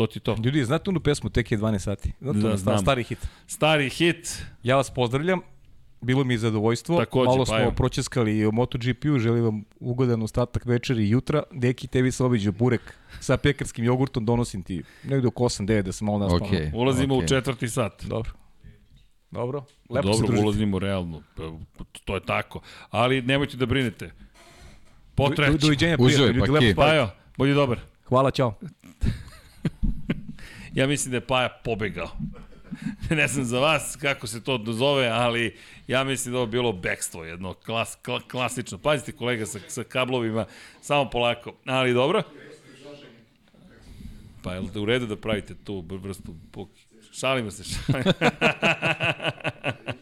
To 0.00 0.06
ti 0.06 0.20
to. 0.20 0.36
Ljudi, 0.44 0.64
znate 0.64 0.90
onu 0.90 1.00
pesmu 1.00 1.30
Tek 1.30 1.52
je 1.52 1.58
12 1.58 1.78
sati? 1.78 2.12
Znate, 2.20 2.38
Da, 2.38 2.48
da, 2.48 2.56
znam. 2.56 2.78
stari 2.78 3.02
hit. 3.02 3.18
Stari 3.46 3.90
hit, 3.90 4.42
Ja 4.62 4.76
vas 4.76 4.90
pozdravljam. 4.90 5.40
Bilo 6.00 6.24
mi 6.24 6.34
je 6.34 6.38
zadovoljstvo. 6.38 6.98
Takođe, 6.98 7.26
Malo 7.26 7.38
pa 7.38 7.44
smo 7.44 7.58
evo. 7.58 7.70
pročeskali 7.70 8.38
i 8.38 8.46
o 8.46 8.50
MotoGP-u. 8.50 9.18
Želim 9.18 9.44
vam 9.44 9.64
ugodan 9.80 10.22
ostatak 10.22 10.64
večeri 10.66 11.04
i 11.04 11.10
jutra. 11.10 11.42
Deki, 11.52 11.86
tebi 11.86 12.12
se 12.12 12.24
obiđu 12.24 12.52
burek 12.52 12.94
sa 13.20 13.36
pekarskim 13.36 13.84
jogurtom. 13.84 14.24
Donosim 14.24 14.62
ti 14.62 14.82
negde 15.04 15.28
oko 15.28 15.44
8-9 15.44 15.82
da 15.82 15.92
se 15.92 16.04
malo 16.04 16.18
naspavamo. 16.18 16.46
Okej. 16.46 16.70
ulazimo 16.74 17.14
okej. 17.14 17.24
u 17.24 17.28
četvrti 17.28 17.68
sat. 17.68 18.04
Dobro. 18.04 18.30
Dobro. 19.30 19.64
Lepo 19.90 20.02
se 20.02 20.10
Dobro, 20.12 20.26
družite. 20.26 20.44
ulazimo 20.44 20.78
realno. 20.78 21.22
Pa, 21.34 21.42
To 22.04 22.14
je 22.14 22.20
tako. 22.20 22.60
Ali 22.90 23.22
nemojte 23.22 23.56
da 23.56 23.66
brinete. 23.66 24.06
Do, 24.06 24.12
Potreće. 25.14 25.58
doviđenja 25.58 25.96
Uživaj, 25.98 26.28
prijatelji. 26.28 26.56
Ljudi, 26.56 26.74
pa 26.74 26.84
lepo 26.84 27.00
ki. 27.02 27.08
Pa 27.08 27.14
budi 27.38 27.54
dobar. 27.54 27.80
Hvala, 28.04 28.30
čao. 28.30 28.54
Ja 30.74 30.86
mislim 30.86 31.10
da 31.10 31.16
je 31.16 31.26
Paja 31.26 31.48
pobegao. 31.64 32.10
ne 33.10 33.28
znam 33.28 33.44
za 33.44 33.60
vas 33.60 33.96
kako 34.00 34.26
se 34.26 34.44
to 34.44 34.64
zove, 34.66 35.08
ali 35.08 35.56
ja 35.86 36.04
mislim 36.04 36.32
da 36.32 36.38
ovo 36.38 36.46
bilo 36.46 36.72
bekstvo 36.72 37.24
jedno, 37.24 37.54
klas, 37.54 37.98
kla, 38.02 38.20
klasično. 38.30 38.78
Pazite 38.78 39.12
kolega 39.12 39.46
sa, 39.46 39.58
sa 39.68 39.84
kablovima, 39.84 40.46
samo 40.80 41.10
polako, 41.10 41.52
ali 41.66 41.94
dobro. 41.94 42.22
Pa 44.42 44.54
je 44.54 44.60
li 44.60 44.80
u 44.80 44.84
redu 44.84 45.06
da 45.06 45.16
pravite 45.16 45.54
tu 45.64 45.84
vrstu? 45.88 46.34
Šalimo 47.12 47.50
se, 47.50 47.64
šalimo. 47.64 48.12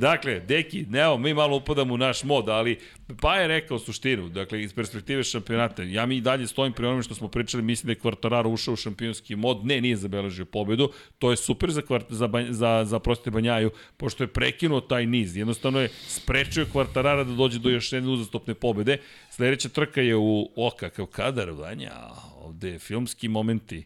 Dakle, 0.00 0.40
Deki, 0.40 0.86
evo, 0.94 1.18
mi 1.18 1.34
malo 1.34 1.56
upadamo 1.56 1.94
u 1.94 1.96
naš 1.96 2.24
mod, 2.24 2.48
ali 2.48 2.78
pa 3.20 3.36
je 3.36 3.48
rekao 3.48 3.78
suštinu, 3.78 4.28
dakle, 4.28 4.62
iz 4.62 4.72
perspektive 4.72 5.24
šampionata, 5.24 5.82
ja 5.82 6.06
mi 6.06 6.16
i 6.16 6.20
dalje 6.20 6.46
stojim 6.46 6.72
pri 6.72 6.86
onome 6.86 7.02
što 7.02 7.14
smo 7.14 7.28
pričali, 7.28 7.62
mislim 7.62 7.86
da 7.86 7.92
je 7.92 8.00
Quartararo 8.00 8.48
ušao 8.52 8.74
u 8.74 8.76
šampionski 8.76 9.36
mod, 9.36 9.66
ne, 9.66 9.80
nije 9.80 9.96
zabeležio 9.96 10.44
pobedu, 10.44 10.90
to 11.18 11.30
je 11.30 11.36
super 11.36 11.70
za, 11.70 11.82
kvart, 11.82 12.06
za, 12.08 12.30
za, 12.48 12.84
za 12.84 12.98
proste 12.98 13.30
Banjaju, 13.30 13.70
pošto 13.96 14.24
je 14.24 14.28
prekinuo 14.28 14.80
taj 14.80 15.06
niz, 15.06 15.36
jednostavno 15.36 15.80
je 15.80 15.88
sprečio 16.08 16.66
Quartarara 16.72 17.24
da 17.24 17.34
dođe 17.34 17.58
do 17.58 17.70
još 17.70 17.92
jedne 17.92 18.10
uzastopne 18.10 18.54
pobede, 18.54 18.96
sledeća 19.30 19.68
trka 19.68 20.00
je 20.00 20.16
u, 20.16 20.50
o, 20.56 20.70
kakav 20.70 21.06
kadar, 21.06 21.50
Vanja, 21.50 21.92
ovde 22.36 22.78
filmski 22.78 23.28
momenti, 23.28 23.84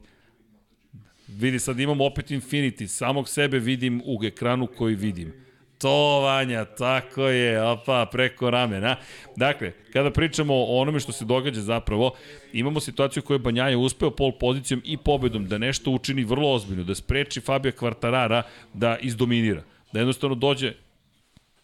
Vidi, 1.29 1.59
sad 1.59 1.81
imamo 1.81 2.05
opet 2.05 2.31
Infinity, 2.31 2.87
samog 2.87 3.29
sebe 3.29 3.59
vidim 3.59 4.03
u 4.05 4.25
ekranu 4.25 4.67
koji 4.67 4.95
vidim. 4.95 5.45
To, 5.79 6.21
Vanja, 6.21 6.65
tako 6.65 7.29
je, 7.29 7.63
opa, 7.63 8.07
preko 8.13 8.51
ramena. 8.51 8.97
Dakle, 9.37 9.73
kada 9.93 10.11
pričamo 10.11 10.55
o 10.55 10.81
onome 10.81 11.01
što 11.01 11.13
se 11.13 11.25
događa 11.25 11.61
zapravo, 11.61 12.15
imamo 12.53 12.81
situaciju 12.81 13.23
koju 13.23 13.35
je 13.35 13.39
Banjaja 13.39 13.79
uspeo 13.79 14.11
pol 14.11 14.33
pozicijom 14.33 14.83
i 14.85 14.97
pobedom 14.97 15.49
da 15.49 15.59
nešto 15.59 15.91
učini 15.91 16.25
vrlo 16.25 16.53
ozbiljno, 16.53 16.85
da 16.85 16.95
spreči 16.95 17.41
Fabio 17.41 17.73
Quartarara 17.73 18.43
da 18.73 18.97
izdominira. 19.01 19.63
Da 19.93 19.99
jednostavno 20.01 20.35
dođe 20.35 20.73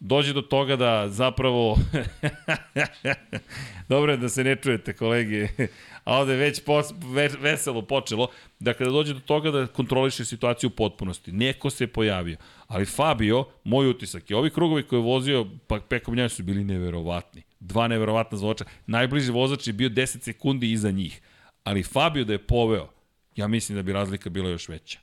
dođe 0.00 0.32
do 0.32 0.42
toga 0.42 0.76
da 0.76 1.08
zapravo 1.08 1.76
dobro 3.88 4.12
je 4.12 4.16
da 4.16 4.28
se 4.28 4.44
ne 4.44 4.56
čujete 4.56 4.92
kolege. 4.92 5.48
A 6.04 6.18
ovde 6.18 6.32
je 6.32 6.38
već 6.38 6.64
pos, 6.64 6.86
ve, 7.14 7.30
veselo 7.40 7.82
počelo. 7.82 8.28
Da 8.58 8.72
kada 8.72 8.90
dođe 8.90 9.14
do 9.14 9.20
toga 9.20 9.50
da 9.50 9.66
kontroliše 9.66 10.24
situaciju 10.24 10.68
u 10.68 10.76
potpunosti. 10.76 11.32
Neko 11.32 11.70
se 11.70 11.86
pojavio. 11.86 12.36
Ali 12.66 12.86
Fabio 12.86 13.44
moj 13.64 13.90
utisak 13.90 14.30
je 14.30 14.36
ovi 14.36 14.50
krugovi 14.50 14.82
koje 14.82 14.98
je 14.98 15.04
vozio 15.04 15.46
pa 15.66 15.80
Peko 15.88 16.12
Mnjaj 16.12 16.28
su 16.28 16.42
bili 16.42 16.64
neverovatni. 16.64 17.42
Dva 17.60 17.88
neverovatna 17.88 18.38
zvoča 18.38 18.64
najbliži 18.86 19.32
vozač 19.32 19.66
je 19.66 19.72
bio 19.72 19.88
10 19.88 20.22
sekundi 20.22 20.72
iza 20.72 20.90
njih. 20.90 21.20
Ali 21.64 21.82
Fabio 21.82 22.24
da 22.24 22.32
je 22.32 22.46
poveo 22.46 22.88
ja 23.36 23.48
mislim 23.48 23.76
da 23.76 23.82
bi 23.82 23.92
razlika 23.92 24.30
bila 24.30 24.50
još 24.50 24.68
veća. 24.68 24.98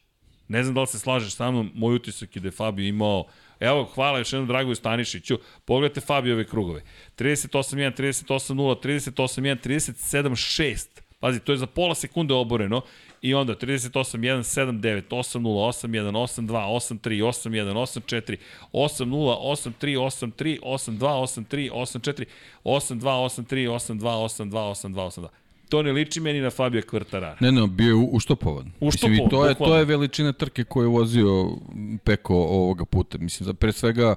Ne 0.47 0.63
znam 0.63 0.75
da 0.75 0.81
li 0.81 0.87
se 0.87 0.99
slažeš 0.99 1.35
sa 1.35 1.51
mnom, 1.51 1.71
moj 1.75 1.95
utisak 1.95 2.35
je 2.35 2.39
da 2.39 2.47
je 2.47 2.51
Fabio 2.51 2.87
imao 2.87 3.25
Evo, 3.59 3.83
hvala 3.95 4.17
još 4.17 4.33
jednom 4.33 4.47
Dragoju 4.47 4.75
Stanišiću. 4.75 5.39
Pogledajte 5.65 6.01
Fabijove 6.01 6.47
krugove. 6.47 6.81
38-1, 7.17 8.01
38-0, 8.27 9.11
38-1, 9.13 9.67
37-6. 9.67 10.87
Pazi, 11.19 11.39
to 11.39 11.51
je 11.51 11.57
za 11.57 11.67
pola 11.67 11.95
sekunde 11.95 12.33
oboreno. 12.33 12.81
I 13.21 13.33
onda 13.33 13.55
38-1, 13.55 13.91
7-9, 13.91 15.01
8-0, 15.09 15.41
8-1, 15.41 16.11
8-2, 16.11 16.47
8-3, 17.01 17.23
8-1, 17.23 17.73
8-4, 17.73 18.37
8-0, 18.73 19.37
8-3, 19.81 19.97
8-3, 19.97 20.59
8-2, 20.61 20.99
8-3, 20.99 21.71
8-4, 21.71 22.25
8-2, 22.63 22.99
8-3, 23.03 23.69
8-2, 23.69 23.99
8-2, 23.99 24.51
8-2, 24.51 25.09
8-2. 25.09 25.27
To 25.69 25.81
ne 25.83 25.91
liči 25.91 26.19
meni 26.19 26.41
na 26.41 26.49
Fabio 26.49 26.81
Kvartarara. 26.81 27.37
Ne, 27.39 27.51
ne, 27.51 27.67
bio 27.67 27.87
je 27.87 27.93
u- 27.93 28.09
uštopovan. 28.11 28.71
Mislim, 28.81 29.13
i 29.13 29.15
Uštopovan, 29.15 29.29
to 29.29 29.45
je, 29.45 29.53
bukvalno. 29.53 29.75
to 29.75 29.79
je 29.79 29.85
veličina 29.85 30.31
trke 30.33 30.63
koju 30.63 30.83
je 30.83 30.89
vozio 30.89 31.51
Peko 32.03 32.35
ovoga 32.35 32.85
puta. 32.85 33.17
Mislim, 33.17 33.47
da 33.47 33.53
pre 33.53 33.71
svega 33.71 34.15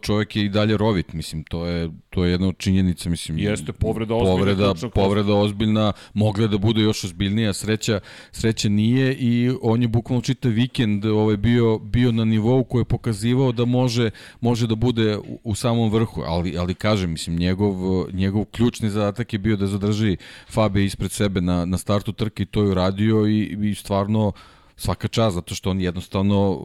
čovjek 0.00 0.36
je 0.36 0.44
i 0.44 0.48
dalje 0.48 0.76
rovit, 0.76 1.12
mislim, 1.12 1.44
to 1.44 1.66
je, 1.66 1.90
to 2.10 2.24
je 2.24 2.30
jedna 2.30 2.48
od 2.48 2.58
činjenica, 2.58 3.10
mislim. 3.10 3.38
Jeste, 3.38 3.72
povreda 3.72 4.14
ozbiljna 4.14 4.36
Povreda, 4.36 4.74
povreda 4.94 5.34
ozbiljna, 5.34 5.92
mogla 6.14 6.46
da 6.46 6.58
bude 6.58 6.82
još 6.82 7.04
ozbiljnija, 7.04 7.52
sreća, 7.52 8.00
sreća 8.32 8.68
nije 8.68 9.14
i 9.14 9.52
on 9.62 9.82
je 9.82 9.88
bukvalno 9.88 10.22
čitav 10.22 10.50
vikend 10.52 11.04
ovaj, 11.04 11.36
bio, 11.36 11.78
bio 11.78 12.12
na 12.12 12.24
nivou 12.24 12.64
koji 12.64 12.80
je 12.80 12.84
pokazivao 12.84 13.52
da 13.52 13.64
može, 13.64 14.10
može 14.40 14.66
da 14.66 14.74
bude 14.74 15.16
u, 15.18 15.40
u 15.44 15.54
samom 15.54 15.90
vrhu, 15.90 16.22
ali, 16.22 16.58
ali 16.58 16.74
kažem, 16.74 17.10
mislim, 17.10 17.36
njegov, 17.36 17.74
njegov 18.12 18.44
ključni 18.44 18.90
zadatak 18.90 19.32
je 19.32 19.38
bio 19.38 19.56
da 19.56 19.66
zadrži 19.66 20.16
Fabio 20.50 20.69
ispred 20.78 21.10
sebe 21.10 21.40
na, 21.40 21.64
na 21.64 21.78
startu 21.78 22.12
trke 22.12 22.42
i 22.42 22.46
to 22.46 22.62
je 22.62 22.68
uradio 22.68 23.26
i, 23.26 23.70
i 23.70 23.74
stvarno 23.74 24.32
svaka 24.76 25.08
čast, 25.08 25.34
zato 25.34 25.54
što 25.54 25.70
on 25.70 25.80
jednostavno, 25.80 26.60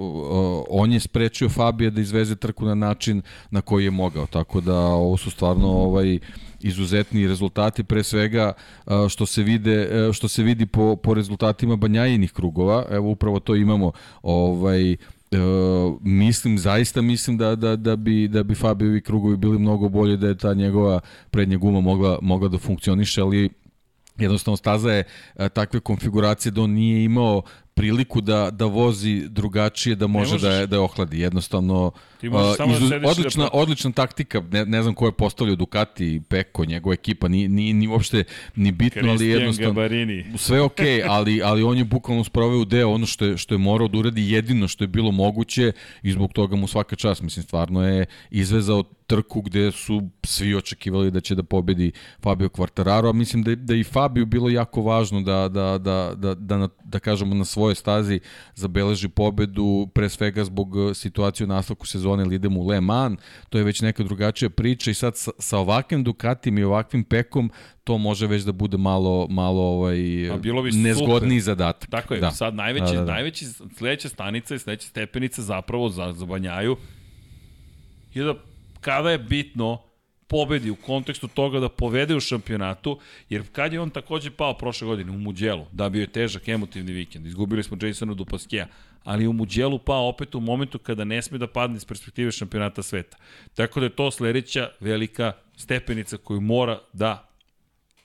on 0.70 0.92
je 0.94 1.00
sprečio 1.00 1.50
Fabija 1.50 1.90
da 1.90 2.02
izveze 2.02 2.36
trku 2.36 2.66
na 2.66 2.76
način 2.76 3.22
na 3.52 3.62
koji 3.62 3.84
je 3.84 3.92
mogao, 3.92 4.26
tako 4.26 4.62
da 4.62 4.78
ovo 4.78 5.18
su 5.18 5.32
stvarno 5.32 5.68
ovaj, 5.68 6.20
izuzetni 6.66 7.28
rezultati 7.28 7.84
pre 7.84 8.04
svega 8.04 8.54
što 9.10 9.26
se 9.26 9.44
vide 9.44 10.08
uh, 10.08 10.14
što 10.14 10.28
se 10.28 10.44
vidi 10.44 10.66
po 10.66 10.96
po 10.96 11.14
rezultatima 11.14 11.76
Banjajinih 11.76 12.32
krugova 12.32 12.86
evo 12.90 13.10
upravo 13.10 13.40
to 13.40 13.56
imamo 13.56 13.92
ovaj 14.24 14.96
Uh, 15.32 15.98
mislim 16.02 16.58
zaista 16.58 17.02
mislim 17.02 17.38
da 17.38 17.56
da 17.56 17.76
da 17.76 17.96
bi 17.96 18.28
da 18.28 18.44
bi 18.44 18.56
Fabiovi 18.56 19.02
krugovi 19.02 19.38
bili 19.38 19.60
mnogo 19.60 19.90
bolje 19.90 20.18
da 20.18 20.28
je 20.28 20.38
ta 20.38 20.54
njegova 20.54 21.00
prednja 21.32 21.58
guma 21.58 21.82
mogla 21.82 22.20
mogla 22.22 22.48
da 22.50 22.58
funkcioniše 22.58 23.22
ali 23.22 23.50
jednostavno 24.18 24.58
staza 24.58 24.92
je 24.92 25.04
a, 25.36 25.50
takve 25.50 25.80
konfiguracije 25.80 26.52
da 26.52 26.62
on 26.62 26.72
nije 26.72 27.04
imao 27.04 27.42
priliku 27.76 28.22
da 28.22 28.50
da 28.52 28.66
vozi 28.66 29.24
drugačije 29.30 29.96
da 29.96 30.08
može 30.08 30.40
da 30.40 30.52
je, 30.52 30.68
da 30.68 30.76
je 30.76 30.80
ohladi 30.80 31.20
jednostavno 31.20 31.92
Ti 32.22 32.30
samo 32.58 32.74
da 32.74 32.80
sediš 32.80 32.98
i 32.98 33.00
da 33.00 33.10
odlična 33.10 33.44
pratiš. 33.44 33.60
odlična 33.62 33.92
taktika 33.92 34.44
ne, 34.52 34.66
ne 34.66 34.82
znam 34.82 34.94
ko 34.94 35.06
je 35.06 35.12
postavljao 35.12 35.56
Ducati 35.56 36.22
Peko 36.30 36.66
njegova 36.66 36.94
ekipa 36.94 37.28
ni 37.28 37.48
ni 37.48 37.74
ni 37.74 37.88
uopšte 37.88 38.24
ni 38.56 38.72
bitno 38.72 39.12
ali 39.12 39.28
jednostavno 39.28 39.74
Gabarini. 39.74 40.26
sve 40.38 40.62
ok, 40.62 40.80
ali, 41.10 41.42
ali 41.44 41.64
on 41.64 41.78
je 41.78 41.84
bukvalno 41.84 42.24
sproveo 42.24 42.66
deo 42.66 42.90
ono 42.92 43.06
što 43.06 43.26
je, 43.26 43.38
što 43.38 43.54
je 43.54 43.60
morao 43.60 43.88
da 43.88 43.98
uradi 43.98 44.32
jedino 44.32 44.68
što 44.68 44.84
je 44.84 44.88
bilo 44.88 45.12
moguće 45.12 45.72
i 46.04 46.12
zbog 46.12 46.34
toga 46.34 46.56
mu 46.56 46.68
svaka 46.68 46.96
čast, 46.96 47.22
mislim, 47.22 47.44
stvarno 47.44 47.88
je 47.88 48.06
izvezao 48.30 48.84
trku 49.08 49.42
gde 49.42 49.72
su 49.72 50.02
svi 50.24 50.56
očekivali 50.56 51.12
da 51.12 51.20
će 51.20 51.36
da 51.36 51.44
pobedi 51.44 51.92
Fabio 52.24 52.50
Quartararo, 52.50 53.10
a 53.10 53.14
mislim 53.14 53.44
da, 53.44 53.56
da 53.56 53.76
i 53.76 53.84
Fabio 53.84 54.26
bilo 54.26 54.50
jako 54.50 54.82
važno 54.82 55.22
da, 55.22 55.50
da, 55.50 55.78
da, 55.78 56.14
da, 56.16 56.34
da, 56.36 56.58
na, 56.58 56.70
da 56.84 57.00
kažemo 57.00 57.36
na 57.36 57.46
svojoj 57.66 57.76
stazi 57.76 58.20
zabeleži 58.56 59.10
pobedu, 59.10 59.88
pre 59.94 60.10
svega 60.10 60.44
zbog 60.44 60.76
situacije 60.94 61.46
u 61.46 61.48
nastavku 61.48 61.88
sezone 61.88 62.24
ili 62.24 62.36
idemo 62.36 62.60
u 62.60 62.68
Le 62.68 62.82
Mans, 62.82 63.20
to 63.50 63.58
je 63.58 63.64
već 63.64 63.82
neka 63.82 64.04
drugačija 64.04 64.50
priča 64.50 64.92
i 64.92 64.94
sad 64.94 65.18
sa, 65.18 65.32
sa 65.40 65.58
ovakvim 65.58 66.04
Dukatim 66.04 66.58
i 66.58 66.64
ovakvim 66.64 67.04
Pekom 67.04 67.52
to 67.84 67.98
može 67.98 68.28
već 68.28 68.44
da 68.44 68.52
bude 68.52 68.78
malo 68.78 69.28
malo 69.30 69.62
ovaj 69.62 70.30
A 70.32 70.38
bilo 70.38 70.62
bi 70.62 70.72
nezgodniji 70.72 71.42
super. 71.42 71.56
zadatak. 71.56 71.90
Tako 71.90 72.14
je, 72.14 72.20
da. 72.20 72.32
sad 72.32 72.56
najveći, 72.56 72.94
Da, 72.94 73.00
da, 73.00 73.06
da. 73.06 73.12
najveći 73.12 73.46
sledeća 73.78 74.10
stanica 74.10 74.56
i 74.56 74.60
sledeća 74.60 74.88
stepenica 74.88 75.42
zapravo 75.42 75.90
za, 75.90 76.14
za 76.14 76.26
Banjaju 76.26 76.78
je 78.14 78.24
da 78.24 78.34
kada 78.82 79.12
je 79.12 79.18
bitno 79.18 79.82
pobedi 80.28 80.70
u 80.70 80.76
kontekstu 80.76 81.28
toga 81.28 81.60
da 81.60 81.70
povede 81.70 82.16
u 82.16 82.20
šampionatu, 82.20 83.00
jer 83.30 83.44
kad 83.52 83.74
je 83.74 83.82
on 83.82 83.90
takođe 83.90 84.32
pao 84.32 84.54
prošle 84.58 84.88
godine 84.88 85.12
u 85.12 85.18
Muđelu, 85.18 85.66
da 85.72 85.90
bio 85.90 86.02
je 86.02 86.08
težak 86.08 86.48
emotivni 86.48 86.92
vikend, 86.92 87.26
izgubili 87.26 87.64
smo 87.64 87.78
Jasona 87.82 88.14
Dupaskeja, 88.14 88.68
ali 89.04 89.28
u 89.28 89.34
Muđelu 89.34 89.80
pao 89.80 90.08
opet 90.08 90.36
u 90.36 90.40
momentu 90.40 90.80
kada 90.80 91.04
ne 91.04 91.22
sme 91.22 91.38
da 91.38 91.48
padne 91.48 91.78
iz 91.78 91.86
perspektive 91.86 92.32
šampionata 92.32 92.84
sveta. 92.84 93.18
Tako 93.54 93.80
da 93.80 93.86
je 93.86 93.96
to 93.96 94.12
sledeća 94.12 94.70
velika 94.80 95.32
stepenica 95.56 96.18
koju 96.18 96.42
mora 96.42 96.80
da 96.94 97.30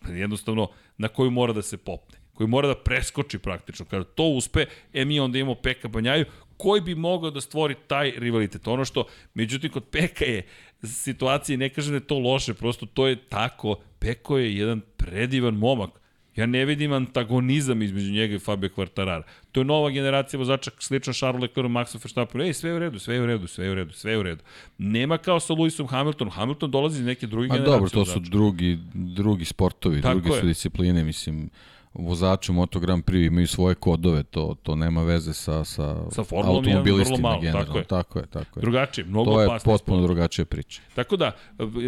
jednostavno 0.08 0.68
na 0.98 1.08
koju 1.08 1.30
mora 1.30 1.52
da 1.52 1.62
se 1.62 1.76
popne 1.76 2.20
koji 2.40 2.48
mora 2.48 2.68
da 2.68 2.74
preskoči 2.74 3.38
praktično. 3.38 3.84
Kada 3.84 4.04
to 4.04 4.24
uspe, 4.24 4.64
e 4.92 5.04
mi 5.04 5.20
onda 5.20 5.38
imamo 5.38 5.54
Peka 5.54 5.88
Banjaju, 5.88 6.24
koji 6.56 6.80
bi 6.80 6.94
mogao 6.94 7.30
da 7.30 7.40
stvori 7.40 7.74
taj 7.86 8.14
rivalitet. 8.16 8.68
Ono 8.68 8.84
što, 8.84 9.04
međutim, 9.34 9.70
kod 9.70 9.84
Peka 9.84 10.24
je 10.24 10.46
situacija, 10.82 11.58
ne 11.58 11.68
kažem 11.68 11.92
da 11.92 11.96
je 11.96 12.06
to 12.06 12.18
loše, 12.18 12.54
prosto 12.54 12.86
to 12.86 13.06
je 13.06 13.16
tako. 13.16 13.76
Peko 13.98 14.38
je 14.38 14.56
jedan 14.56 14.80
predivan 14.96 15.54
momak. 15.54 15.90
Ja 16.36 16.46
ne 16.46 16.64
vidim 16.64 16.92
antagonizam 16.92 17.82
između 17.82 18.12
njega 18.12 18.34
i 18.34 18.38
Fabio 18.38 18.70
Quartarara. 18.76 19.22
To 19.52 19.60
je 19.60 19.64
nova 19.64 19.90
generacija 19.90 20.38
vozača, 20.38 20.70
slično 20.78 21.12
Charles 21.12 21.42
Leclerc, 21.42 21.68
Maxu 21.68 21.98
Verstappen. 22.04 22.40
Ej, 22.40 22.52
sve 22.52 22.70
je 22.70 22.76
u 22.76 22.78
redu, 22.78 22.98
sve 22.98 23.14
je 23.14 23.22
u 23.22 23.26
redu, 23.26 23.46
sve 23.46 23.64
je 23.64 23.70
u 23.70 23.74
redu, 23.74 23.92
sve 23.92 24.12
je 24.12 24.18
u 24.18 24.22
redu. 24.22 24.42
Nema 24.78 25.18
kao 25.18 25.40
sa 25.40 25.52
Lewisom 25.54 25.88
Hamiltonom. 25.88 26.32
Hamilton 26.32 26.70
dolazi 26.70 27.00
iz 27.00 27.06
neke 27.06 27.26
druge 27.26 27.48
generacije. 27.48 27.72
dobro, 27.72 27.90
to 27.90 28.04
su 28.04 28.12
vozača. 28.12 28.30
drugi, 28.30 28.78
drugi 28.94 29.44
sportovi, 29.44 30.02
Tako 30.02 30.20
druge 30.20 30.36
je. 30.36 30.40
su 30.40 30.46
discipline, 30.46 31.04
mislim, 31.04 31.50
vozači 31.94 32.52
u 32.52 32.54
Moto 32.54 32.80
Grand 32.80 33.04
Prix 33.04 33.26
imaju 33.26 33.46
svoje 33.46 33.74
kodove, 33.74 34.22
to, 34.22 34.56
to 34.62 34.74
nema 34.74 35.02
veze 35.02 35.34
sa, 35.34 35.64
sa, 35.64 35.96
Sa 36.10 36.24
Formulom 36.24 36.64
je 36.64 36.70
vrlo 36.70 36.78
automobilistima 36.78 37.28
malo, 37.28 37.40
generalno. 37.40 37.66
tako 37.66 37.78
je. 37.78 37.84
tako 37.84 38.18
je, 38.18 38.26
tako 38.26 38.58
je. 38.58 38.60
Drugačije, 38.60 39.04
mnogo 39.04 39.32
To 39.32 39.42
je 39.42 39.48
potpuno 39.64 40.02
drugačija 40.02 40.44
priča. 40.44 40.82
Tako 40.94 41.16
da, 41.16 41.36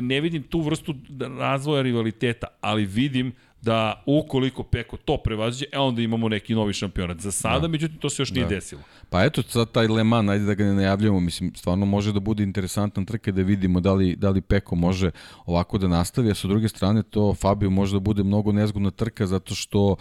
ne 0.02 0.20
vidim 0.20 0.42
tu 0.42 0.60
vrstu 0.60 0.94
razvoja 1.38 1.82
rivaliteta, 1.82 2.46
ali 2.60 2.86
vidim 2.86 3.32
da 3.62 4.02
ukoliko 4.06 4.62
Peko 4.62 4.96
to 4.96 5.16
prevaziđe, 5.16 5.64
e 5.72 5.78
onda 5.78 6.02
imamo 6.02 6.28
neki 6.28 6.54
novi 6.54 6.72
šampionat. 6.72 7.20
Za 7.20 7.32
sada, 7.32 7.60
da. 7.60 7.68
međutim, 7.68 7.98
to 7.98 8.10
se 8.10 8.22
još 8.22 8.30
nije 8.30 8.44
Da. 8.44 8.48
desilo. 8.48 8.82
Pa 9.10 9.24
eto, 9.24 9.42
sad 9.42 9.70
taj 9.70 9.86
Le 9.86 10.04
Mans, 10.04 10.30
ajde 10.30 10.44
da 10.44 10.54
ga 10.54 10.64
ne 10.64 10.74
najavljamo, 10.74 11.20
mislim, 11.20 11.54
stvarno 11.54 11.86
može 11.86 12.12
da 12.12 12.20
bude 12.20 12.42
interesantan 12.42 13.04
trke 13.04 13.32
da 13.32 13.42
vidimo 13.42 13.80
da 13.80 13.92
li, 13.92 14.16
da 14.16 14.30
li 14.30 14.40
Peko 14.40 14.74
može 14.74 15.10
ovako 15.46 15.78
da 15.78 15.88
nastavi, 15.88 16.30
a 16.30 16.34
sa 16.34 16.48
druge 16.48 16.68
strane 16.68 17.02
to 17.02 17.34
Fabio 17.34 17.70
može 17.70 17.92
da 17.96 18.00
bude 18.00 18.22
mnogo 18.22 18.52
nezgodna 18.52 18.90
trka 18.90 19.26
zato 19.26 19.54
što 19.54 19.96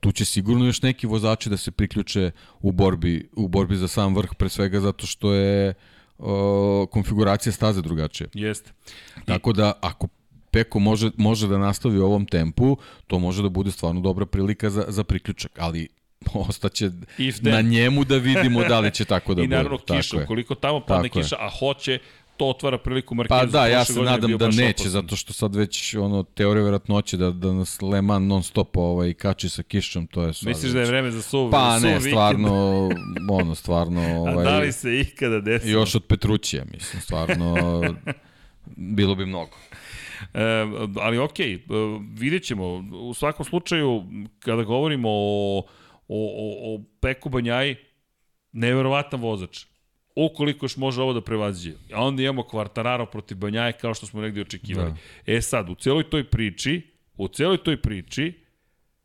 tu 0.00 0.12
će 0.12 0.24
sigurno 0.24 0.66
još 0.66 0.82
neki 0.82 1.06
vozači 1.06 1.50
da 1.50 1.56
se 1.56 1.70
priključe 1.70 2.30
u 2.60 2.72
borbi, 2.72 3.28
u 3.36 3.48
borbi 3.48 3.76
za 3.76 3.88
sam 3.88 4.14
vrh, 4.16 4.30
pre 4.38 4.48
svega 4.48 4.80
zato 4.80 5.06
što 5.06 5.32
je 5.32 5.74
o, 6.18 6.86
konfiguracija 6.90 7.52
staze 7.52 7.82
drugačija. 7.82 8.28
Jeste. 8.34 8.72
Tako 9.24 9.52
da, 9.52 9.72
ako 9.80 10.08
Peko 10.52 10.78
može, 10.78 11.10
može 11.16 11.48
da 11.48 11.58
nastavi 11.58 11.98
u 11.98 12.04
ovom 12.04 12.26
tempu, 12.26 12.76
to 13.06 13.18
može 13.18 13.42
da 13.42 13.48
bude 13.50 13.70
stvarno 13.70 14.00
dobra 14.00 14.26
prilika 14.26 14.70
za, 14.70 14.84
za 14.88 15.04
priključak, 15.04 15.52
ali 15.58 15.88
ostaće 16.48 16.90
na 17.42 17.60
njemu 17.60 18.04
da 18.04 18.16
vidimo 18.16 18.62
da 18.62 18.80
li 18.80 18.90
će 18.90 19.04
tako 19.04 19.34
da 19.34 19.42
I 19.42 19.46
bude. 19.46 19.56
naravno 19.56 19.78
Tako 19.78 19.96
kiša, 19.96 20.16
je. 20.16 20.24
ukoliko 20.24 20.54
tamo 20.54 20.80
padne 20.80 21.02
Tako 21.02 21.18
je. 21.18 21.22
kiša, 21.22 21.36
a 21.36 21.50
hoće, 21.50 21.98
to 22.36 22.46
otvara 22.46 22.78
priliku 22.78 23.14
Markezu. 23.14 23.40
Pa 23.40 23.46
da, 23.48 23.66
ja 23.66 23.84
se 23.84 23.92
nadam 23.94 24.30
da 24.32 24.46
neće, 24.46 24.62
opasan. 24.72 24.90
zato 24.90 25.16
što 25.16 25.32
sad 25.32 25.54
već 25.54 25.94
ono, 25.94 26.22
teorija 26.24 26.64
verovatnoće 26.64 27.16
da, 27.16 27.30
da 27.30 27.52
nas 27.52 27.82
Le 27.82 28.02
Mans 28.02 28.28
non 28.28 28.42
stop 28.42 28.76
ovaj, 28.76 29.14
kači 29.14 29.48
sa 29.48 29.62
kišom, 29.62 30.06
to 30.06 30.22
je 30.22 30.32
sad 30.34 30.48
Misliš 30.48 30.72
da 30.72 30.78
je 30.78 30.82
već- 30.82 30.88
vreme 30.88 31.10
za 31.10 31.22
suv, 31.22 31.50
Pa 31.50 31.74
suv 31.74 31.82
ne, 31.82 31.94
vikend? 31.94 32.10
stvarno, 32.10 32.88
ono, 33.32 33.54
stvarno, 33.54 34.00
A 34.02 34.20
ovaj, 34.20 34.44
da 34.44 34.58
li 34.58 34.72
se 34.72 35.00
ikada 35.00 35.40
desilo? 35.40 35.72
još 35.72 35.94
od 35.94 36.04
Petrućija, 36.04 36.64
mislim, 36.66 37.02
stvarno, 37.02 37.54
bilo 38.66 39.14
bi 39.14 39.26
mnogo. 39.26 39.56
E, 40.34 40.42
ali 41.00 41.18
okej, 41.18 41.64
okay, 41.66 42.18
vidjet 42.18 42.44
ćemo. 42.44 42.84
U 42.92 43.14
svakom 43.14 43.46
slučaju, 43.46 44.02
kada 44.38 44.62
govorimo 44.62 45.08
o, 45.10 45.58
o, 45.58 45.64
o, 46.08 46.74
o 46.74 46.80
Peku 47.00 47.28
Banjaji, 47.28 47.76
neverovatan 48.52 49.20
vozač. 49.20 49.64
Ukoliko 50.16 50.64
još 50.64 50.76
može 50.76 51.02
ovo 51.02 51.12
da 51.12 51.20
prevaziđe. 51.20 51.76
A 51.92 52.04
onda 52.04 52.22
imamo 52.22 52.42
Kvartararo 52.42 53.06
protiv 53.06 53.36
Banjaje 53.36 53.72
kao 53.72 53.94
što 53.94 54.06
smo 54.06 54.20
negdje 54.20 54.42
očekivali. 54.42 54.90
Da. 54.90 55.32
E 55.32 55.42
sad, 55.42 55.70
u 55.70 55.74
celoj 55.74 56.10
toj 56.10 56.24
priči, 56.24 56.82
u 57.16 57.28
celoj 57.28 57.58
toj 57.58 57.82
priči, 57.82 58.32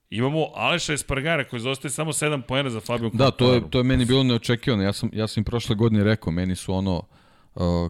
imamo 0.10 0.48
Aleša 0.56 0.94
Espargara 0.94 1.44
koji 1.44 1.60
zostaje 1.60 1.92
samo 1.92 2.12
7 2.12 2.42
poena 2.42 2.70
za 2.70 2.80
Fabio 2.80 3.10
Da, 3.14 3.32
to 3.32 3.54
je, 3.54 3.62
Quartararo. 3.62 3.70
to 3.70 3.78
je 3.78 3.84
meni 3.84 4.06
bilo 4.06 4.24
neočekivano. 4.24 4.84
Ja 4.84 4.94
sam, 4.94 5.10
ja 5.14 5.28
sam 5.28 5.42
im 5.42 5.46
prošle 5.46 5.76
godine 5.76 6.04
rekao, 6.04 6.32
meni 6.32 6.56
su 6.56 6.74
ono 6.74 6.96
uh, 6.96 7.17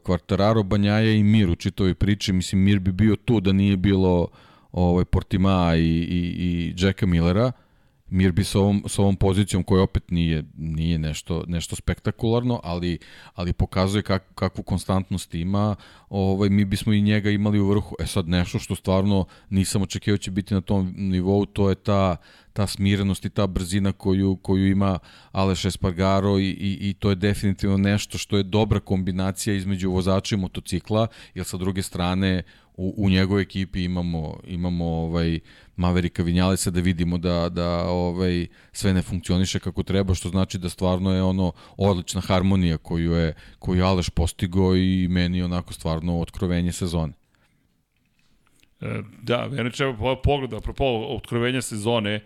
Kvartararo, 0.04 0.64
Banjaja 0.64 1.12
i 1.12 1.24
Mir 1.24 1.50
u 1.50 1.56
čitavoj 1.56 1.94
priči. 1.94 2.34
Mislim, 2.34 2.62
Mir 2.62 2.80
bi 2.80 2.92
bio 2.92 3.16
tu 3.16 3.40
da 3.40 3.52
nije 3.52 3.78
bilo 3.78 4.28
ovaj, 4.72 5.06
Portima 5.06 5.76
i, 5.76 5.82
i, 5.82 6.36
i 6.38 6.74
Jacka 6.78 7.06
Millera. 7.06 7.44
Mir 7.44 7.67
bi 8.10 8.44
sa 8.44 8.60
ovom, 8.60 8.84
sa 8.88 9.02
ovom 9.02 9.16
pozicijom 9.16 9.64
koja 9.64 9.84
opet 9.84 10.12
nije, 10.12 10.44
nije 10.58 10.98
nešto, 10.98 11.44
nešto 11.48 11.76
spektakularno, 11.76 12.60
ali, 12.64 13.00
ali 13.34 13.54
pokazuje 13.54 14.02
kak, 14.02 14.24
kakvu 14.36 14.64
konstantnost 14.64 15.36
ima, 15.36 15.76
ovaj, 16.10 16.50
mi 16.50 16.66
bismo 16.66 16.94
i 16.94 17.02
njega 17.02 17.30
imali 17.30 17.60
u 17.60 17.70
vrhu. 17.70 17.96
E 18.00 18.06
sad 18.06 18.30
nešto 18.30 18.60
što 18.60 18.76
stvarno 18.76 19.26
nisam 19.50 19.82
očekivao 19.82 20.18
će 20.18 20.32
biti 20.32 20.54
na 20.54 20.62
tom 20.62 20.94
nivou, 20.98 21.46
to 21.46 21.70
je 21.70 21.76
ta, 21.76 22.16
ta 22.54 22.68
smirenost 22.68 23.26
i 23.26 23.30
ta 23.30 23.48
brzina 23.48 23.92
koju, 23.92 24.36
koju 24.36 24.68
ima 24.68 25.00
Aleš 25.32 25.66
Espargaro 25.66 26.40
i, 26.40 26.50
i, 26.50 26.90
i 26.90 26.94
to 26.94 27.10
je 27.10 27.16
definitivno 27.16 27.78
nešto 27.78 28.18
što 28.18 28.38
je 28.38 28.44
dobra 28.44 28.80
kombinacija 28.80 29.56
između 29.56 29.92
vozača 29.92 30.36
i 30.36 30.40
motocikla, 30.40 31.08
jer 31.34 31.46
sa 31.46 31.58
druge 31.58 31.84
strane 31.84 32.44
u, 32.78 32.94
u 32.98 33.10
njegovoj 33.10 33.42
ekipi 33.42 33.84
imamo 33.84 34.40
imamo 34.48 34.86
ovaj 34.86 35.40
Maverika 35.76 36.24
Vinjalesa 36.24 36.72
da 36.72 36.82
vidimo 36.82 37.18
da 37.18 37.50
da 37.50 37.86
ovaj 37.90 38.48
sve 38.72 38.94
ne 38.94 39.02
funkcioniše 39.02 39.60
kako 39.60 39.84
treba 39.84 40.14
što 40.14 40.30
znači 40.30 40.58
da 40.58 40.70
stvarno 40.70 41.14
je 41.14 41.24
ono 41.24 41.52
odlična 41.78 42.22
harmonija 42.22 42.78
koju 42.78 43.12
je 43.12 43.34
koju 43.60 43.86
Aleš 43.86 44.10
postigao 44.10 44.76
i 44.76 45.08
meni 45.08 45.42
onako 45.44 45.74
stvarno 45.74 46.20
otkrovenje 46.20 46.72
sezone. 46.72 47.14
E, 48.82 49.02
Da, 49.24 49.46
Venečeva 49.46 49.98
po- 49.98 50.22
pogleda, 50.24 50.58
apropo 50.58 50.86
otkrovenja 51.10 51.62
sezone, 51.62 52.22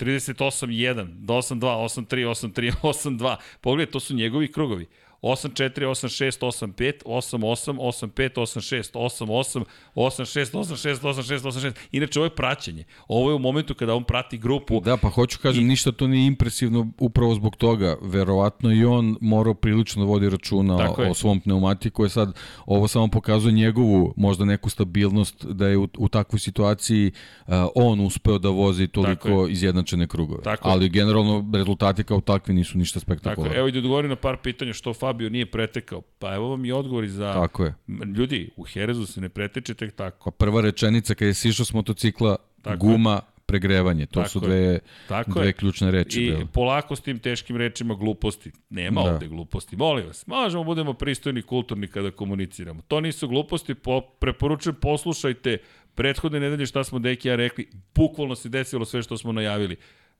38-1, 0.00 1.26
8-2, 1.26 1.60
8-3, 1.60 2.26
8-3, 2.26 2.72
8-2. 2.82 3.36
Pogledaj, 3.60 3.90
to 3.92 4.00
su 4.00 4.14
njegovi 4.14 4.52
krugovi. 4.52 4.86
8-4, 5.26 5.86
8-6, 5.86 6.40
8-5, 6.40 6.92
8-8, 7.04 7.78
8-5, 7.78 8.30
8-6, 8.34 8.92
8-8, 8.92 9.64
8-6, 9.94 10.52
8-6, 10.52 11.00
8-6, 11.00 11.40
8-6. 11.40 11.72
Inače, 11.92 12.18
ovo 12.18 12.26
je 12.26 12.30
praćenje. 12.30 12.84
Ovo 13.08 13.30
je 13.30 13.34
u 13.34 13.38
momentu 13.38 13.74
kada 13.74 13.94
on 13.94 14.04
prati 14.04 14.38
grupu. 14.38 14.80
Da, 14.80 14.96
pa 14.96 15.08
hoću 15.08 15.38
kažem, 15.42 15.62
I... 15.62 15.66
ništa 15.66 15.92
to 15.92 16.06
nije 16.06 16.26
impresivno 16.26 16.92
upravo 16.98 17.34
zbog 17.34 17.56
toga. 17.56 17.96
Verovatno 18.02 18.72
i 18.72 18.84
on 18.84 19.16
morao 19.20 19.54
prilično 19.54 20.04
da 20.04 20.08
vodi 20.08 20.30
računa 20.30 20.78
Tako 20.78 21.02
o, 21.02 21.10
o 21.10 21.14
svom 21.14 21.40
pneumatiku. 21.40 22.04
Je 22.04 22.08
sad, 22.08 22.32
ovo 22.66 22.88
samo 22.88 23.08
pokazuje 23.08 23.52
njegovu 23.52 24.14
možda 24.16 24.44
neku 24.44 24.70
stabilnost 24.70 25.46
da 25.46 25.68
je 25.68 25.76
u, 25.76 25.88
u 25.98 26.08
takvoj 26.08 26.40
situaciji 26.40 27.12
uh, 27.46 27.54
on 27.74 28.00
uspeo 28.00 28.38
da 28.38 28.48
vozi 28.48 28.86
Tako 28.86 28.94
toliko 28.94 29.48
izjednačene 29.48 30.06
krugove. 30.06 30.42
Tako. 30.42 30.68
Ali 30.68 30.88
generalno 30.88 31.50
rezultati 31.54 32.04
kao 32.04 32.20
takvi 32.20 32.54
nisu 32.54 32.78
ništa 32.78 33.00
Tako, 33.00 33.06
spektakularni. 33.06 33.56
evo 33.56 33.68
i 33.68 33.72
da 33.72 33.78
odgovorim 33.78 34.10
na 34.10 34.16
par 34.16 34.36
pitanja 34.36 34.72
što 34.72 34.94
Fabio 35.16 35.30
nije 35.30 35.46
pretekao. 35.46 36.00
Pa 36.00 36.34
evo 36.34 36.48
vam 36.48 36.64
i 36.64 36.72
odgovori 36.72 37.08
za... 37.08 37.32
Tako 37.32 37.64
je. 37.64 37.74
Ljudi, 38.16 38.50
u 38.56 38.62
Herezu 38.64 39.06
se 39.06 39.20
ne 39.20 39.28
preteče 39.28 39.74
tek 39.74 39.94
tako. 39.94 40.30
Pa 40.30 40.36
prva 40.36 40.60
rečenica 40.60 41.14
kada 41.14 41.26
je 41.26 41.34
sišao 41.34 41.64
s 41.66 41.72
motocikla, 41.72 42.36
Tako 42.62 42.76
guma, 42.78 43.20
pregrevanje. 43.46 44.06
To 44.06 44.12
Tako 44.14 44.28
su 44.30 44.38
je. 44.38 44.42
dve, 44.42 44.78
Tako 45.08 45.30
dve 45.32 45.46
je. 45.46 45.52
ključne 45.52 45.90
reči. 45.90 46.22
I 46.22 46.26
bile. 46.26 46.46
polako 46.46 46.96
s 46.96 47.00
tim 47.00 47.18
teškim 47.18 47.56
rečima 47.56 47.94
gluposti. 47.94 48.52
Nema 48.70 49.02
Da. 49.02 49.12
ovde 49.12 49.28
gluposti. 49.28 49.76
Molim 49.76 50.06
vas, 50.06 50.26
možemo 50.26 50.64
budemo 50.64 50.94
pristojni 50.94 51.42
kulturni 51.42 51.88
kada 51.88 52.10
komuniciramo. 52.10 52.82
To 52.82 53.00
nisu 53.00 53.28
gluposti, 53.28 53.74
po, 53.74 54.00
preporučujem 54.00 54.76
poslušajte 54.76 55.58
prethodne 55.94 56.40
nedelje 56.40 56.66
šta 56.66 56.84
smo 56.84 56.98
Deki 56.98 57.28
ja 57.28 57.36
rekli. 57.36 57.68
Bukvalno 57.94 58.34
se 58.34 58.48
desilo 58.48 58.84
sve 58.84 59.02
što 59.02 59.16
smo 59.18 59.32
najavili. 59.32 59.76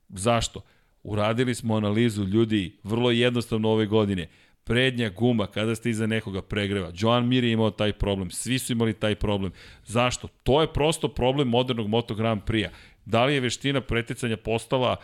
Zašto? 0.09 0.61
Uradili 1.03 1.55
smo 1.55 1.77
analizu 1.77 2.25
ljudi 2.25 2.77
vrlo 2.83 3.11
jednostavno 3.11 3.69
ove 3.69 3.87
godine. 3.87 4.27
Prednja 4.67 5.09
guma 5.09 5.47
kada 5.47 5.75
ste 5.75 5.91
iza 5.91 6.07
nekoga 6.07 6.43
pregreva. 6.43 6.91
Joan 6.95 7.29
Mir 7.29 7.45
je 7.45 7.53
imao 7.53 7.71
taj 7.71 7.93
problem, 7.93 8.31
svi 8.31 8.59
su 8.59 8.73
imali 8.73 8.93
taj 8.93 9.15
problem. 9.15 9.53
Zašto? 9.85 10.29
To 10.43 10.61
je 10.61 10.73
prosto 10.73 11.09
problem 11.09 11.49
modernog 11.49 11.89
Moto 11.89 12.15
Grand 12.15 12.43
Prix-a. 12.43 12.71
Da 13.05 13.25
li 13.25 13.35
je 13.35 13.41
veština 13.41 13.81
preticanja 13.81 14.37
postala 14.37 14.97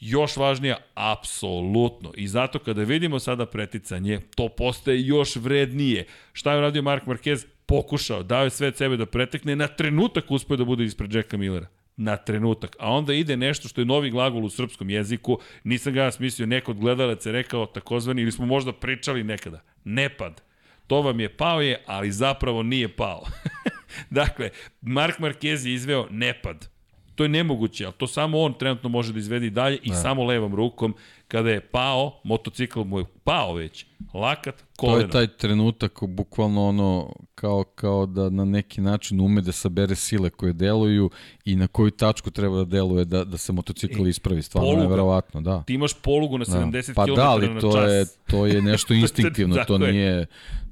još 0.00 0.36
važnija? 0.36 0.76
Apsolutno. 0.94 2.12
I 2.16 2.28
zato 2.28 2.58
kada 2.58 2.82
vidimo 2.82 3.18
sada 3.18 3.46
preticanje, 3.46 4.20
to 4.36 4.48
postaje 4.48 5.06
još 5.06 5.36
vrednije. 5.36 6.06
Šta 6.32 6.52
je 6.52 6.58
uradio 6.58 6.82
Mark 6.82 7.06
Marquez? 7.06 7.46
Pokušao, 7.66 8.22
dao 8.22 8.44
je 8.44 8.50
sve 8.50 8.68
od 8.68 8.76
sebe 8.76 8.96
da 8.96 9.06
pretekne, 9.06 9.56
na 9.56 9.66
trenutak 9.68 10.30
uspeo 10.30 10.56
da 10.56 10.64
bude 10.64 10.84
ispred 10.84 11.14
Jacka 11.14 11.36
Millera 11.36 11.66
na 11.98 12.16
trenutak. 12.16 12.76
A 12.78 12.92
onda 12.92 13.14
ide 13.14 13.36
nešto 13.36 13.68
što 13.68 13.80
je 13.80 13.84
novi 13.84 14.10
glagol 14.10 14.44
u 14.44 14.50
srpskom 14.50 14.90
jeziku, 14.90 15.38
nisam 15.64 15.92
ga 15.92 16.02
ja 16.02 16.12
smislio, 16.12 16.46
neko 16.46 16.70
od 16.70 16.78
gledalaca 16.78 17.28
je 17.28 17.32
rekao 17.32 17.66
takozvani, 17.66 18.22
ili 18.22 18.32
smo 18.32 18.46
možda 18.46 18.72
pričali 18.72 19.24
nekada, 19.24 19.60
nepad. 19.84 20.42
To 20.86 21.02
vam 21.02 21.20
je 21.20 21.36
pao 21.36 21.60
je, 21.60 21.82
ali 21.86 22.12
zapravo 22.12 22.62
nije 22.62 22.88
pao. 22.88 23.24
dakle, 24.10 24.50
Mark 24.80 25.18
Marquez 25.18 25.66
je 25.66 25.74
izveo 25.74 26.06
nepad. 26.10 26.77
To 27.18 27.24
je 27.24 27.28
nemoguće, 27.28 27.84
ali 27.84 27.94
to 27.98 28.06
samo 28.06 28.40
on 28.40 28.54
trenutno 28.54 28.88
može 28.88 29.12
da 29.12 29.18
izvedi 29.18 29.50
dalje 29.50 29.78
i 29.82 29.90
da. 29.90 29.94
samo 29.94 30.24
levom 30.24 30.54
rukom 30.54 30.94
kada 31.28 31.50
je 31.50 31.60
pao, 31.60 32.20
motocikl 32.24 32.80
mu 32.80 32.98
je 32.98 33.04
pao 33.24 33.54
već, 33.54 33.86
lakat, 34.14 34.64
koleno. 34.76 34.98
To 34.98 35.18
je 35.18 35.26
taj 35.26 35.36
trenutak, 35.36 35.98
bukvalno 36.02 36.68
ono, 36.68 37.12
kao, 37.34 37.64
kao 37.64 38.06
da 38.06 38.30
na 38.30 38.44
neki 38.44 38.80
način 38.80 39.20
ume 39.20 39.40
da 39.40 39.52
sabere 39.52 39.94
sile 39.94 40.30
koje 40.30 40.52
deluju 40.52 41.10
i 41.44 41.56
na 41.56 41.66
koju 41.66 41.90
tačku 41.90 42.30
treba 42.30 42.56
da 42.56 42.64
deluje 42.64 43.04
da, 43.04 43.24
da 43.24 43.38
se 43.38 43.52
motocikl 43.52 44.06
e, 44.06 44.08
ispravi. 44.08 44.42
Stvarno 44.42 44.70
poluga. 44.70 44.88
verovatno, 44.88 45.40
da. 45.40 45.62
Ti 45.62 45.74
imaš 45.74 45.94
polugu 45.94 46.38
na 46.38 46.44
70 46.44 46.86
da. 46.86 46.94
pa 46.94 47.04
km 47.04 47.14
da, 47.14 47.30
ali 47.30 47.60
to 47.60 47.82
Je, 47.82 48.06
to 48.26 48.46
je 48.46 48.62
nešto 48.62 48.94
instinktivno, 49.04 49.64
to 49.66 49.78
nije, 49.78 50.26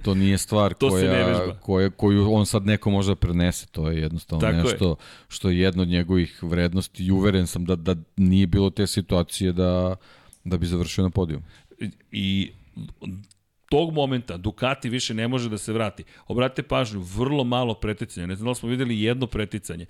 to 0.06 0.14
nije 0.14 0.38
stvar 0.38 0.74
to 0.74 0.88
koja, 0.88 1.58
koja, 1.60 1.90
koju 1.90 2.32
on 2.32 2.46
sad 2.46 2.66
neko 2.66 2.90
može 2.90 3.10
da 3.10 3.16
prenese. 3.16 3.66
To 3.66 3.90
je 3.90 4.00
jednostavno 4.00 4.40
Tako 4.40 4.56
nešto 4.56 4.88
je. 4.88 4.94
što 5.28 5.50
je 5.50 5.58
jedno 5.58 5.82
od 5.82 5.88
njegovih 5.88 6.42
vrednosti 6.42 7.04
i 7.04 7.10
uveren 7.10 7.46
sam 7.46 7.64
da, 7.64 7.76
da 7.76 7.96
nije 8.16 8.46
bilo 8.46 8.70
te 8.70 8.86
situacije 8.86 9.52
da 9.52 9.96
Da 10.44 10.58
bi 10.58 10.66
završio 10.66 11.04
na 11.04 11.10
podijum. 11.10 11.42
I 12.12 12.52
tog 13.68 13.92
momenta 13.92 14.36
Ducati 14.36 14.88
više 14.88 15.14
ne 15.14 15.28
može 15.28 15.50
da 15.50 15.58
se 15.58 15.72
vrati. 15.72 16.04
Obratite 16.28 16.62
pažnju, 16.62 17.00
vrlo 17.00 17.44
malo 17.44 17.74
preticanja. 17.74 18.26
Ne 18.26 18.36
znam 18.36 18.48
da 18.48 18.54
smo 18.54 18.68
videli 18.68 19.00
jedno 19.00 19.26
preticanje. 19.26 19.86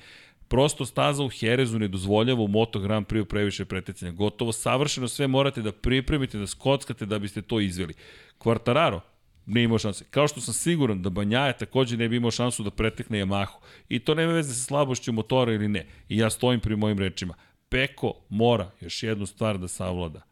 Prosto 0.48 0.86
staza 0.86 1.24
u 1.24 1.28
Herezu 1.28 1.78
ne 1.78 1.88
dozvoljava 1.88 2.40
u 2.40 2.48
Moto 2.48 2.80
Grand 2.80 3.06
Prix 3.06 3.24
previše 3.24 3.64
preticanja. 3.64 4.12
Gotovo 4.12 4.52
savršeno 4.52 5.08
sve 5.08 5.26
morate 5.26 5.62
da 5.62 5.72
pripremite, 5.72 6.38
da 6.38 6.46
skockate 6.46 7.06
da 7.06 7.18
biste 7.18 7.42
to 7.42 7.60
izveli. 7.60 7.94
Quartararo, 8.38 9.00
ne 9.46 9.62
imao 9.62 9.78
šanse. 9.78 10.04
Kao 10.10 10.28
što 10.28 10.40
sam 10.40 10.54
siguran 10.54 11.02
da 11.02 11.10
Banjaja 11.10 11.52
takođe 11.52 11.96
ne 11.96 12.08
bi 12.08 12.16
imao 12.16 12.30
šansu 12.30 12.62
da 12.62 12.70
pretekne 12.70 13.24
Yamahu. 13.24 13.58
I 13.88 13.98
to 13.98 14.14
nema 14.14 14.32
veze 14.32 14.54
sa 14.54 14.64
slabošću 14.64 15.12
motora 15.12 15.52
ili 15.52 15.68
ne. 15.68 15.86
I 16.08 16.18
ja 16.18 16.30
stojim 16.30 16.60
pri 16.60 16.76
mojim 16.76 16.98
rečima. 16.98 17.34
Peko 17.68 18.14
mora 18.28 18.70
još 18.80 19.02
jednu 19.02 19.26
stvar 19.26 19.58
da 19.58 19.68
savlada 19.68 20.22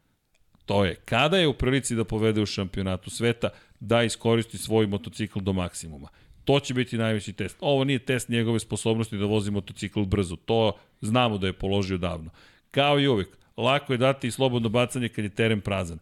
To 0.65 0.85
je, 0.85 0.95
kada 0.95 1.37
je 1.37 1.47
u 1.47 1.53
prilici 1.53 1.95
da 1.95 2.03
povede 2.03 2.41
u 2.41 2.45
šampionatu 2.45 3.09
sveta, 3.09 3.49
da 3.79 4.03
iskoristi 4.03 4.57
svoj 4.57 4.87
motocikl 4.87 5.39
do 5.39 5.53
maksimuma. 5.53 6.09
To 6.43 6.59
će 6.59 6.73
biti 6.73 6.97
najveći 6.97 7.33
test. 7.33 7.57
Ovo 7.59 7.83
nije 7.83 7.99
test 7.99 8.29
njegove 8.29 8.59
sposobnosti 8.59 9.17
da 9.17 9.25
vozi 9.25 9.51
motocikl 9.51 10.01
brzo. 10.03 10.35
To 10.35 10.71
znamo 11.01 11.37
da 11.37 11.47
je 11.47 11.53
položio 11.53 11.97
davno. 11.97 12.31
Kao 12.71 12.99
i 12.99 13.07
uvek, 13.07 13.27
lako 13.57 13.93
je 13.93 13.97
dati 13.97 14.27
i 14.27 14.31
slobodno 14.31 14.69
bacanje 14.69 15.09
kad 15.09 15.25
je 15.25 15.29
teren 15.29 15.61
prazan. 15.61 15.99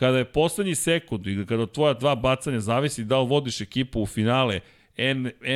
Kada 0.00 0.18
je 0.18 0.24
poslednji 0.24 0.74
sekund 0.74 1.26
i 1.26 1.46
kada 1.46 1.66
tvoja 1.66 1.94
dva 1.94 2.14
bacanja 2.14 2.60
zavisi 2.60 3.04
da 3.04 3.20
li 3.20 3.28
vodiš 3.28 3.60
ekipu 3.60 4.02
u 4.02 4.06
finale 4.06 4.60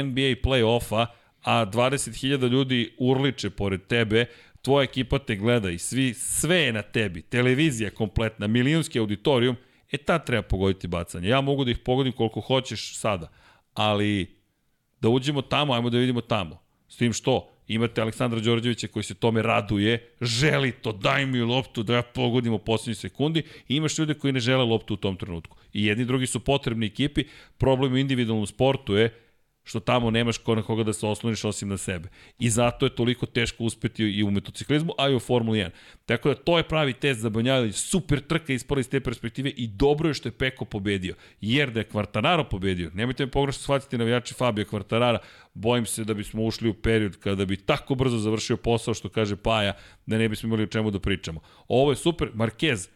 NBA 0.04 0.34
play-offa, 0.44 1.06
a 1.42 1.66
20.000 1.66 2.48
ljudi 2.48 2.94
urliče 2.98 3.50
pored 3.50 3.86
tebe, 3.86 4.26
tvoja 4.62 4.84
ekipa 4.84 5.18
te 5.18 5.36
gleda 5.36 5.70
i 5.70 5.78
svi, 5.78 6.14
sve 6.14 6.56
je 6.56 6.72
na 6.72 6.82
tebi, 6.82 7.22
televizija 7.22 7.90
kompletna, 7.90 8.46
milijonski 8.46 8.98
auditorijum, 8.98 9.56
e 9.92 9.96
tad 9.96 10.26
treba 10.26 10.42
pogoditi 10.42 10.88
bacanje. 10.88 11.28
Ja 11.28 11.40
mogu 11.40 11.64
da 11.64 11.70
ih 11.70 11.78
pogodim 11.78 12.12
koliko 12.12 12.40
hoćeš 12.40 12.96
sada, 12.98 13.30
ali 13.74 14.36
da 15.00 15.08
uđemo 15.08 15.42
tamo, 15.42 15.74
ajmo 15.74 15.90
da 15.90 15.98
vidimo 15.98 16.20
tamo. 16.20 16.58
S 16.88 16.96
tim 16.96 17.12
što, 17.12 17.53
imate 17.68 18.00
Aleksandra 18.00 18.40
Đorđevića 18.40 18.88
koji 18.88 19.02
se 19.02 19.14
tome 19.14 19.42
raduje, 19.42 20.08
želi 20.20 20.72
to, 20.72 20.92
daj 20.92 21.26
mi 21.26 21.40
loptu 21.40 21.82
da 21.82 21.94
ja 21.94 22.02
pogodim 22.02 22.52
u 22.52 22.58
poslednjoj 22.58 22.94
sekundi 22.94 23.42
i 23.68 23.76
imaš 23.76 23.98
ljude 23.98 24.14
koji 24.14 24.32
ne 24.32 24.40
žele 24.40 24.64
loptu 24.64 24.94
u 24.94 24.96
tom 24.96 25.16
trenutku. 25.16 25.56
I 25.72 25.86
jedni 25.86 26.02
i 26.02 26.06
drugi 26.06 26.26
su 26.26 26.40
potrebni 26.40 26.86
ekipi, 26.86 27.24
problem 27.58 27.92
u 27.92 27.96
individualnom 27.96 28.46
sportu 28.46 28.96
je 28.96 29.23
što 29.64 29.80
tamo 29.80 30.10
nemaš 30.10 30.38
ko 30.38 30.54
na 30.54 30.62
koga 30.62 30.82
da 30.82 30.92
se 30.92 31.06
osloniš 31.06 31.44
osim 31.44 31.68
na 31.68 31.76
sebe. 31.76 32.08
I 32.38 32.50
zato 32.50 32.86
je 32.86 32.94
toliko 32.94 33.26
teško 33.26 33.64
uspeti 33.64 34.04
i 34.04 34.22
u 34.22 34.30
motociklizmu, 34.30 34.92
a 34.98 35.08
i 35.08 35.14
u 35.14 35.20
Formuli 35.20 35.58
1. 35.58 35.70
Tako 36.06 36.28
da 36.28 36.34
to 36.34 36.58
je 36.58 36.68
pravi 36.68 36.92
test 36.92 37.20
za 37.20 37.30
Banjalić, 37.30 37.76
super 37.76 38.20
trka 38.20 38.52
ispala 38.52 38.80
iz 38.80 38.88
te 38.88 39.00
perspektive 39.00 39.50
i 39.50 39.66
dobro 39.66 40.08
je 40.08 40.14
što 40.14 40.28
je 40.28 40.32
Peko 40.32 40.64
pobedio. 40.64 41.14
Jer 41.40 41.70
da 41.70 41.80
je 41.80 41.84
Kvartararo 41.84 42.44
pobedio, 42.44 42.90
nemojte 42.94 43.26
me 43.26 43.30
pogrešno 43.30 43.62
shvatiti 43.62 43.98
navijači 43.98 44.34
Fabio 44.34 44.64
Kvartarara, 44.64 45.18
bojim 45.54 45.86
se 45.86 46.04
da 46.04 46.14
bismo 46.14 46.44
ušli 46.44 46.68
u 46.68 46.74
period 46.74 47.16
kada 47.16 47.44
bi 47.44 47.56
tako 47.56 47.94
brzo 47.94 48.18
završio 48.18 48.56
posao 48.56 48.94
što 48.94 49.08
kaže 49.08 49.36
Paja, 49.36 49.72
da 50.06 50.18
ne 50.18 50.28
bismo 50.28 50.46
imali 50.46 50.62
o 50.62 50.66
čemu 50.66 50.90
da 50.90 51.00
pričamo. 51.00 51.40
Ovo 51.68 51.92
je 51.92 51.96
super, 51.96 52.30
Marquez, 52.34 52.88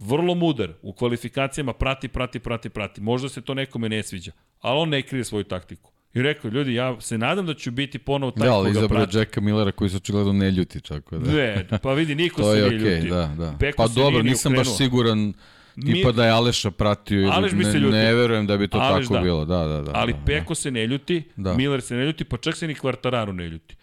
vrlo 0.00 0.34
mudar, 0.34 0.72
u 0.82 0.92
kvalifikacijama 0.92 1.72
prati, 1.72 2.08
prati, 2.08 2.38
prati, 2.38 2.68
prati. 2.70 3.00
Možda 3.00 3.28
se 3.28 3.40
to 3.40 3.54
nekome 3.54 3.88
ne 3.88 4.02
sviđa, 4.02 4.32
ali 4.66 4.80
on 4.80 4.88
ne 4.88 5.02
krije 5.02 5.24
svoju 5.24 5.44
taktiku. 5.44 5.90
I 6.14 6.22
rekao, 6.22 6.48
ljudi, 6.48 6.74
ja 6.74 7.00
se 7.00 7.18
nadam 7.18 7.46
da 7.46 7.54
ću 7.54 7.70
biti 7.70 7.98
ponovo 7.98 8.30
taj 8.30 8.46
da, 8.48 8.52
koga 8.52 8.62
prati. 8.62 8.74
Da, 8.74 8.78
ali 8.78 8.86
izabrao 8.86 9.20
Jacka 9.20 9.40
Millera 9.40 9.72
koji 9.72 9.90
se 9.90 9.96
očigledno 9.96 10.32
ne 10.32 10.50
ljuti 10.50 10.80
čak. 10.80 11.10
Da. 11.10 11.32
Ne, 11.32 11.66
pa 11.82 11.92
vidi, 11.92 12.14
niko 12.14 12.42
se 12.42 12.60
ne 12.60 12.66
okay, 12.66 12.72
ljuti. 12.72 13.08
Da, 13.08 13.34
da. 13.38 13.54
Peko 13.58 13.76
pa 13.76 13.88
dobro, 13.88 14.22
nisam 14.22 14.52
ukrenuo. 14.52 14.72
baš 14.72 14.76
siguran 14.76 15.32
tipa 15.86 16.12
da 16.12 16.24
je 16.24 16.30
Aleša 16.30 16.70
pratio 16.70 17.20
ili 17.20 17.30
Aleš 17.30 17.52
bi 17.52 17.64
se 17.64 17.78
ljuti. 17.78 17.96
ne 17.96 18.14
verujem 18.14 18.46
da 18.46 18.56
bi 18.56 18.68
to 18.68 18.78
Aleš 18.78 19.04
tako 19.06 19.14
da. 19.14 19.20
bilo. 19.20 19.44
Da, 19.44 19.64
da, 19.66 19.82
da. 19.82 19.90
Ali 19.94 20.12
da, 20.12 20.18
Peko 20.26 20.50
da. 20.50 20.54
se 20.54 20.70
ne 20.70 20.86
ljuti, 20.86 21.22
da. 21.36 21.54
Miller 21.54 21.82
se 21.82 21.94
ne 21.94 22.04
ljuti, 22.04 22.24
pa 22.24 22.36
čak 22.36 22.56
se 22.56 22.66
ni 22.66 22.74
Kvartararu 22.74 23.32
ne 23.32 23.48
ljuti 23.48 23.76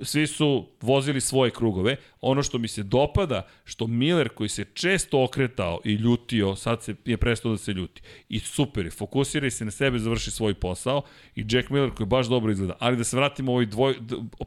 svi 0.00 0.26
su 0.26 0.68
vozili 0.80 1.20
svoje 1.20 1.50
krugove. 1.50 1.96
Ono 2.20 2.42
što 2.42 2.58
mi 2.58 2.68
se 2.68 2.82
dopada, 2.82 3.46
što 3.64 3.86
Miller 3.86 4.28
koji 4.28 4.48
se 4.48 4.64
često 4.74 5.24
okretao 5.24 5.80
i 5.84 5.92
ljutio, 5.92 6.56
sad 6.56 6.82
se 6.82 6.94
je 7.04 7.16
prestao 7.16 7.52
da 7.52 7.58
se 7.58 7.72
ljuti. 7.72 8.02
I 8.28 8.38
super 8.38 8.84
je, 8.84 8.90
fokusira 8.90 9.50
se 9.50 9.64
na 9.64 9.70
sebe, 9.70 9.98
završi 9.98 10.30
svoj 10.30 10.54
posao. 10.54 11.02
I 11.36 11.44
Jack 11.50 11.70
Miller 11.70 11.90
koji 11.90 12.06
baš 12.06 12.26
dobro 12.26 12.52
izgleda. 12.52 12.76
Ali 12.78 12.96
da 12.96 13.04
se 13.04 13.16
vratimo 13.16 13.52
ovoj 13.52 13.66
dvoj, 13.66 13.94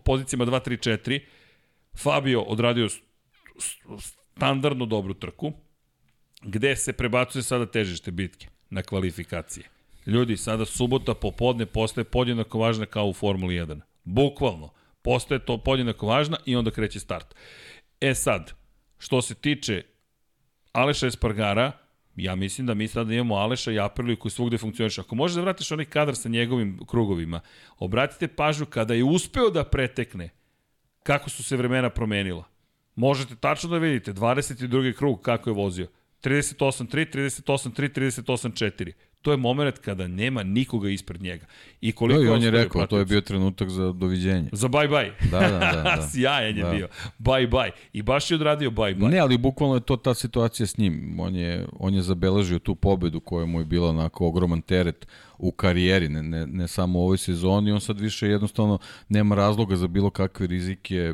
pozicijama 0.06 0.46
2, 0.46 0.70
3, 0.70 1.00
4, 1.06 1.20
Fabio 1.98 2.42
odradio 2.42 2.88
standardno 4.34 4.86
dobru 4.86 5.14
trku, 5.14 5.54
gde 6.42 6.76
se 6.76 6.94
prebacuje 6.94 7.44
sada 7.44 7.66
težište 7.66 8.12
bitke 8.12 8.48
na 8.70 8.82
kvalifikacije. 8.82 9.66
Ljudi, 10.06 10.38
sada 10.38 10.66
subota 10.66 11.14
popodne 11.14 11.66
postaje 11.66 12.06
podjednako 12.06 12.60
važna 12.60 12.86
kao 12.86 13.08
u 13.08 13.14
Formuli 13.14 13.56
1. 13.56 13.82
Bukvalno 14.04 14.70
postaje 15.02 15.46
to 15.46 15.58
podjednako 15.58 16.08
važna 16.08 16.38
i 16.46 16.56
onda 16.56 16.72
kreće 16.72 17.00
start. 17.00 17.36
E 18.02 18.16
sad, 18.16 18.54
što 18.98 19.22
se 19.22 19.36
tiče 19.36 19.84
Aleša 20.72 21.08
Espargara, 21.08 21.72
ja 22.16 22.36
mislim 22.36 22.68
da 22.68 22.74
mi 22.74 22.88
sada 22.88 23.14
imamo 23.14 23.36
Aleša 23.36 23.72
i 23.72 23.80
Apriliju 23.80 24.18
koji 24.18 24.32
svugde 24.32 24.58
funkcioniš. 24.58 24.98
Ako 24.98 25.16
možeš 25.16 25.36
da 25.36 25.42
vratiš 25.42 25.72
onaj 25.72 25.86
kadar 25.86 26.16
sa 26.16 26.30
njegovim 26.30 26.80
krugovima, 26.88 27.40
obratite 27.78 28.28
pažnju 28.28 28.66
kada 28.66 28.94
je 28.94 29.04
uspeo 29.04 29.50
da 29.50 29.64
pretekne 29.64 30.30
kako 31.04 31.30
su 31.30 31.44
se 31.44 31.58
vremena 31.58 31.90
promenila. 31.90 32.44
Možete 32.96 33.36
tačno 33.36 33.70
da 33.70 33.78
vidite 33.78 34.14
22. 34.14 34.98
krug 34.98 35.22
kako 35.22 35.50
je 35.50 35.54
vozio. 35.54 35.88
38-3, 36.24 37.32
38-3, 37.46 38.24
38-4 38.24 38.92
to 39.22 39.32
je 39.32 39.38
moment 39.38 39.78
kada 39.78 40.08
nema 40.08 40.44
nikoga 40.44 40.90
ispred 40.90 41.22
njega. 41.22 41.46
I 41.82 41.92
koliko 41.92 42.20
da, 42.20 42.26
i 42.26 42.30
on 42.30 42.44
je 42.44 42.52
rekao, 42.52 42.88
to 42.88 42.98
je 42.98 43.06
bio 43.06 43.22
trenutak 43.22 43.70
za 43.70 43.92
doviđenje. 43.92 44.50
Za 44.52 44.68
bye 44.68 44.90
bye. 44.90 45.12
Da, 45.32 45.40
da, 45.40 45.60
da. 45.60 45.82
da. 45.98 46.08
Sjajan 46.12 46.58
je 46.58 46.64
da. 46.64 46.72
bio. 46.72 46.88
Bye 47.20 47.50
bye. 47.50 47.72
I 47.94 48.02
baš 48.02 48.32
je 48.32 48.36
odradio 48.36 48.70
bye 48.70 48.96
bye. 48.96 49.10
Ne, 49.10 49.20
ali 49.20 49.38
bukvalno 49.38 49.76
je 49.76 49.82
to 49.82 49.96
ta 49.96 50.14
situacija 50.14 50.68
s 50.68 50.78
njim. 50.78 51.16
On 51.20 51.36
je, 51.36 51.68
on 51.80 51.94
je 51.94 52.02
zabeležio 52.02 52.60
tu 52.60 52.76
pobedu 52.76 53.20
koja 53.20 53.46
mu 53.46 53.60
je 53.60 53.66
bila 53.66 53.90
onako 53.90 54.28
ogroman 54.28 54.62
teret 54.62 55.08
u 55.38 55.52
karijeri, 55.52 56.10
ne, 56.10 56.24
ne, 56.24 56.48
ne 56.48 56.68
samo 56.68 57.00
u 57.00 57.04
ovoj 57.04 57.18
sezoni. 57.18 57.72
On 57.72 57.82
sad 57.82 58.00
više 58.00 58.28
jednostavno 58.28 58.80
nema 59.10 59.36
razloga 59.36 59.76
za 59.76 59.88
bilo 59.88 60.10
kakve 60.10 60.48
rizike 60.48 61.14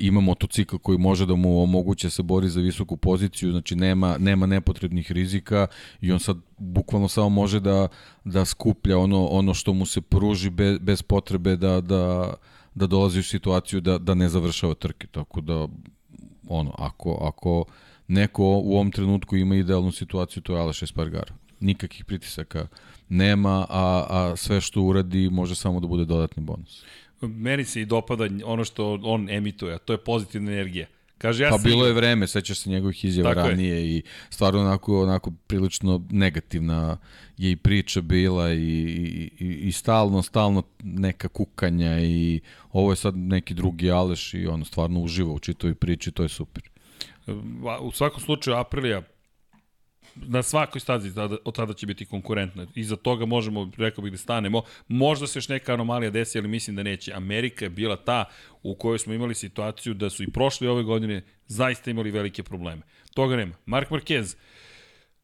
ima 0.00 0.20
motocikl 0.20 0.76
koji 0.76 0.98
može 0.98 1.26
da 1.26 1.34
mu 1.34 1.62
omoguće 1.62 2.06
da 2.06 2.10
se 2.10 2.22
bori 2.22 2.48
za 2.48 2.60
visoku 2.60 2.96
poziciju, 2.96 3.50
znači 3.50 3.76
nema, 3.76 4.16
nema 4.18 4.46
nepotrebnih 4.46 5.12
rizika 5.12 5.66
i 6.00 6.12
on 6.12 6.20
sad 6.20 6.36
bukvalno 6.58 7.08
samo 7.08 7.28
može 7.28 7.60
da, 7.60 7.88
da 8.24 8.44
skuplja 8.44 8.98
ono, 8.98 9.26
ono 9.26 9.54
što 9.54 9.72
mu 9.72 9.86
se 9.86 10.00
pruži 10.00 10.50
bez, 10.50 10.78
bez 10.78 11.02
potrebe 11.02 11.56
da, 11.56 11.80
da, 11.80 12.34
da 12.74 12.86
dolazi 12.86 13.20
u 13.20 13.22
situaciju 13.22 13.80
da, 13.80 13.98
da 13.98 14.14
ne 14.14 14.28
završava 14.28 14.74
trke, 14.74 15.06
tako 15.06 15.40
da 15.40 15.68
ono, 16.48 16.74
ako, 16.78 17.18
ako 17.22 17.64
neko 18.08 18.44
u 18.44 18.74
ovom 18.74 18.90
trenutku 18.90 19.36
ima 19.36 19.56
idealnu 19.56 19.92
situaciju, 19.92 20.42
to 20.42 20.54
je 20.54 20.60
Aleš 20.60 20.82
Espargaro. 20.82 21.34
Nikakih 21.60 22.04
pritisaka 22.04 22.66
nema, 23.08 23.66
a, 23.70 24.06
a 24.08 24.36
sve 24.36 24.60
što 24.60 24.82
uradi 24.82 25.30
može 25.30 25.54
samo 25.54 25.80
da 25.80 25.86
bude 25.86 26.04
dodatni 26.04 26.42
bonus. 26.42 26.84
Meni 27.20 27.64
se 27.64 27.80
i 27.80 27.84
dopada 27.84 28.28
ono 28.44 28.64
što 28.64 29.00
on 29.02 29.30
emituje, 29.30 29.74
a 29.74 29.78
to 29.78 29.92
je 29.92 29.98
pozitivna 29.98 30.52
energija. 30.52 30.86
Kaže, 31.18 31.44
ja 31.44 31.50
Pa 31.50 31.58
sam 31.58 31.64
bilo 31.64 31.86
je 31.86 31.92
vreme, 31.92 32.26
sećaš 32.26 32.58
se 32.58 32.70
njegovih 32.70 33.04
izjava 33.04 33.34
Tako 33.34 33.46
je. 33.46 33.50
ranije 33.50 33.86
i 33.88 34.02
stvarno 34.30 34.60
onako, 34.60 35.02
onako 35.02 35.32
prilično 35.46 36.06
negativna 36.10 36.98
je 37.38 37.50
i 37.50 37.56
priča 37.56 38.00
bila 38.00 38.52
i, 38.52 38.58
i, 38.58 39.30
i, 39.38 39.46
i 39.46 39.72
stalno, 39.72 40.22
stalno 40.22 40.62
neka 40.82 41.28
kukanja 41.28 42.00
i 42.00 42.40
ovo 42.72 42.92
je 42.92 42.96
sad 42.96 43.16
neki 43.16 43.54
drugi 43.54 43.90
Aleš 43.90 44.34
i 44.34 44.46
ono 44.46 44.64
stvarno 44.64 45.00
uživa 45.00 45.32
u 45.32 45.38
čitoj 45.38 45.74
priči, 45.74 46.10
to 46.10 46.22
je 46.22 46.28
super. 46.28 46.62
Va- 47.60 47.80
U 47.80 47.92
svakom 47.92 48.20
slučaju 48.20 48.56
Aprilija 48.56 49.02
na 50.16 50.42
svakoj 50.42 50.80
stazi 50.80 51.12
od 51.44 51.54
tada 51.54 51.72
će 51.72 51.86
biti 51.86 52.06
konkurentna. 52.06 52.66
Iza 52.74 52.96
toga 52.96 53.26
možemo, 53.26 53.70
rekao 53.76 54.04
bih 54.04 54.12
da 54.12 54.18
stanemo. 54.18 54.62
Možda 54.88 55.26
se 55.26 55.38
još 55.38 55.48
neka 55.48 55.74
anomalija 55.74 56.10
desi, 56.10 56.38
ali 56.38 56.48
mislim 56.48 56.76
da 56.76 56.82
neće. 56.82 57.12
Amerika 57.12 57.64
je 57.64 57.70
bila 57.70 57.96
ta 57.96 58.24
u 58.62 58.74
kojoj 58.74 58.98
smo 58.98 59.14
imali 59.14 59.34
situaciju 59.34 59.94
da 59.94 60.10
su 60.10 60.22
i 60.22 60.30
prošle 60.30 60.70
ove 60.70 60.82
godine 60.82 61.22
zaista 61.46 61.90
imali 61.90 62.10
velike 62.10 62.42
probleme. 62.42 62.82
Toga 63.14 63.36
nema. 63.36 63.54
Mark 63.66 63.90
Marquez, 63.90 64.36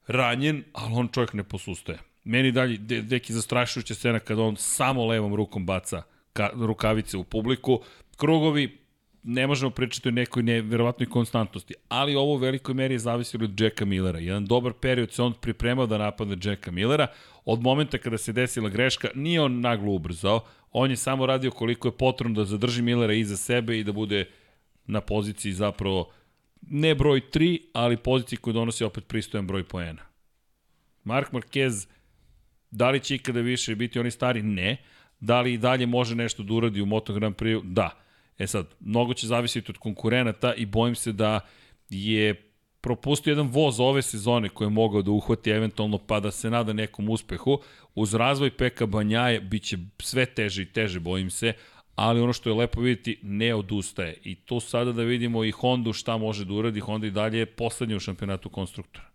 ranjen, 0.07 0.65
ali 0.73 0.95
on 0.95 1.09
čovjek 1.09 1.33
ne 1.33 1.45
posustaje. 1.45 1.99
Meni 2.25 2.53
dalje, 2.53 2.77
de, 2.79 3.03
neki 3.03 3.33
zastrašujuća 3.33 3.95
scena 3.95 4.19
kada 4.19 4.43
on 4.43 4.57
samo 4.57 5.07
levom 5.07 5.35
rukom 5.35 5.67
baca 5.67 6.03
ka, 6.33 6.51
rukavice 6.55 7.17
u 7.17 7.25
publiku. 7.25 7.81
Krugovi, 8.17 8.79
ne 9.23 9.47
možemo 9.47 9.71
pričati 9.71 10.09
o 10.09 10.13
nekoj 10.13 10.43
neverovatnoj 10.43 11.09
konstantnosti, 11.09 11.75
ali 11.89 12.15
ovo 12.15 12.35
u 12.35 12.37
velikoj 12.37 12.75
meri 12.75 12.95
je 12.95 12.99
zavisilo 12.99 13.45
od 13.45 13.61
Jacka 13.61 13.85
Millera. 13.85 14.19
Jedan 14.19 14.47
dobar 14.47 14.73
period 14.73 15.13
se 15.13 15.23
on 15.23 15.33
pripremao 15.33 15.87
da 15.87 15.99
napadne 15.99 16.37
Jacka 16.43 16.71
Millera. 16.71 17.07
Od 17.45 17.63
momenta 17.63 17.99
kada 17.99 18.19
se 18.19 18.33
desila 18.33 18.69
greška, 18.69 19.09
nije 19.15 19.41
on 19.41 19.61
naglo 19.61 19.93
ubrzao, 19.93 20.41
on 20.71 20.91
je 20.91 20.97
samo 20.97 21.27
radio 21.27 21.51
koliko 21.51 21.89
je 21.89 21.97
potrebno 21.97 22.35
da 22.35 22.45
zadrži 22.45 22.83
Millera 22.83 23.13
iza 23.13 23.37
sebe 23.37 23.79
i 23.79 23.85
da 23.85 23.93
bude 23.93 24.25
na 24.87 25.01
poziciji 25.01 25.53
zapravo 25.53 26.11
ne 26.61 26.95
broj 26.95 27.21
3, 27.33 27.61
ali 27.73 27.97
poziciji 27.97 28.39
koja 28.39 28.55
donosi 28.55 28.85
opet 28.85 29.07
pristojan 29.07 29.47
broj 29.47 29.65
poena. 29.65 30.03
Mark 31.05 31.33
Marquez, 31.33 31.87
da 32.71 32.91
li 32.91 33.01
će 33.01 33.15
ikada 33.15 33.41
više 33.41 33.75
biti 33.75 34.01
oni 34.01 34.11
stari? 34.11 34.43
Ne. 34.43 34.77
Da 35.21 35.41
li 35.41 35.53
i 35.53 35.59
dalje 35.59 35.87
može 35.87 36.15
nešto 36.15 36.43
da 36.43 36.55
uradi 36.55 36.81
u 36.81 36.87
Moto 36.87 37.13
Grand 37.13 37.37
Prix? 37.37 37.63
Da. 37.65 38.02
E 38.39 38.47
sad, 38.47 38.67
mnogo 38.81 39.15
će 39.15 39.27
zavisiti 39.27 39.71
od 39.71 39.79
konkurenata 39.79 40.55
i 40.55 40.67
bojim 40.67 40.95
se 40.95 41.13
da 41.13 41.41
je 41.91 42.53
propustio 42.81 43.31
jedan 43.31 43.47
voz 43.47 43.81
ove 43.81 44.03
sezone 44.03 44.49
koje 44.49 44.67
je 44.67 44.71
mogao 44.71 45.03
da 45.03 45.11
uhvati 45.11 45.51
eventualno 45.51 45.99
pa 45.99 46.21
da 46.21 46.31
se 46.31 46.51
nada 46.51 46.73
nekom 46.73 47.09
uspehu. 47.09 47.59
Uz 47.95 48.15
razvoj 48.15 48.51
Peka 48.51 48.87
Banjaje 48.87 49.41
bit 49.41 49.63
će 49.63 49.79
sve 49.99 50.27
teže 50.27 50.63
i 50.63 50.73
teže, 50.73 51.01
bojim 51.01 51.31
se, 51.31 51.53
ali 51.95 52.21
ono 52.21 52.33
što 52.33 52.51
je 52.51 52.55
lepo 52.55 52.81
vidjeti, 52.81 53.19
ne 53.23 53.55
odustaje. 53.55 54.17
I 54.25 54.35
to 54.35 54.61
sada 54.61 54.93
da 54.93 55.03
vidimo 55.03 55.45
i 55.45 55.51
Hondu 55.51 55.93
šta 55.93 56.17
može 56.17 56.45
da 56.45 56.55
uradi, 56.55 56.81
Honda 56.81 57.07
i 57.07 57.11
dalje 57.11 57.39
je 57.39 57.47
poslednja 57.47 57.97
u 57.97 58.01
šampionatu 58.01 58.49
konstruktora. 58.49 59.07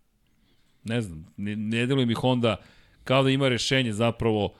Ne 0.84 1.02
znam, 1.02 1.26
ne, 1.38 1.56
ne 1.56 1.86
deluje 1.86 2.06
mi 2.06 2.14
Honda 2.14 2.56
kao 3.04 3.24
da 3.24 3.30
ima 3.30 3.50
rešenje 3.50 3.94
zapravo 3.94 4.54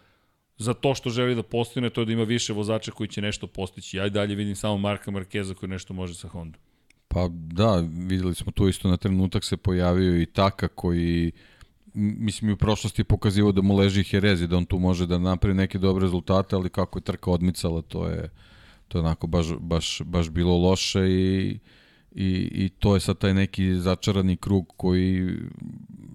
za 0.58 0.74
to 0.74 0.96
što 0.96 1.10
želi 1.10 1.36
da 1.36 1.44
postigne, 1.44 1.90
to 1.90 2.02
je 2.02 2.06
da 2.06 2.12
ima 2.12 2.24
više 2.24 2.54
vozača 2.54 2.92
koji 2.92 3.08
će 3.08 3.22
nešto 3.22 3.48
postići. 3.48 3.98
Ja 3.98 4.06
i 4.06 4.10
dalje 4.10 4.36
vidim 4.36 4.56
samo 4.56 4.78
Marka 4.78 5.12
Markeza 5.12 5.54
koji 5.54 5.70
nešto 5.70 5.94
može 5.94 6.16
sa 6.16 6.28
Hondom. 6.28 6.62
Pa 7.08 7.28
da, 7.32 7.84
videli 8.08 8.36
smo 8.36 8.52
tu 8.52 8.68
isto 8.68 8.90
na 8.90 8.98
trenutak 8.98 9.44
se 9.44 9.58
pojavio 9.58 10.22
i 10.22 10.26
Taka 10.26 10.68
koji 10.68 11.32
mislim 11.94 12.50
i 12.50 12.54
u 12.54 12.58
prošlosti 12.58 13.04
pokazivao 13.04 13.52
da 13.52 13.62
mu 13.62 13.76
leži 13.76 14.04
herezi, 14.04 14.48
da 14.48 14.58
on 14.58 14.66
tu 14.66 14.80
može 14.80 15.08
da 15.08 15.18
napravi 15.18 15.56
neke 15.56 15.78
dobre 15.78 16.02
rezultate, 16.02 16.56
ali 16.56 16.70
kako 16.70 17.00
je 17.00 17.04
trka 17.04 17.32
odmicala, 17.32 17.82
to 17.82 18.08
je 18.08 18.30
to 18.88 18.98
je 18.98 19.00
onako 19.00 19.28
baš, 19.28 19.48
baš, 19.60 20.02
baš 20.06 20.30
bilo 20.30 20.58
loše 20.58 21.00
i, 21.00 21.60
i, 22.12 22.50
i 22.52 22.70
to 22.80 22.94
je 22.94 23.00
sad 23.00 23.18
taj 23.18 23.34
neki 23.34 23.76
začarani 23.76 24.38
krug 24.38 24.74
koji 24.78 25.38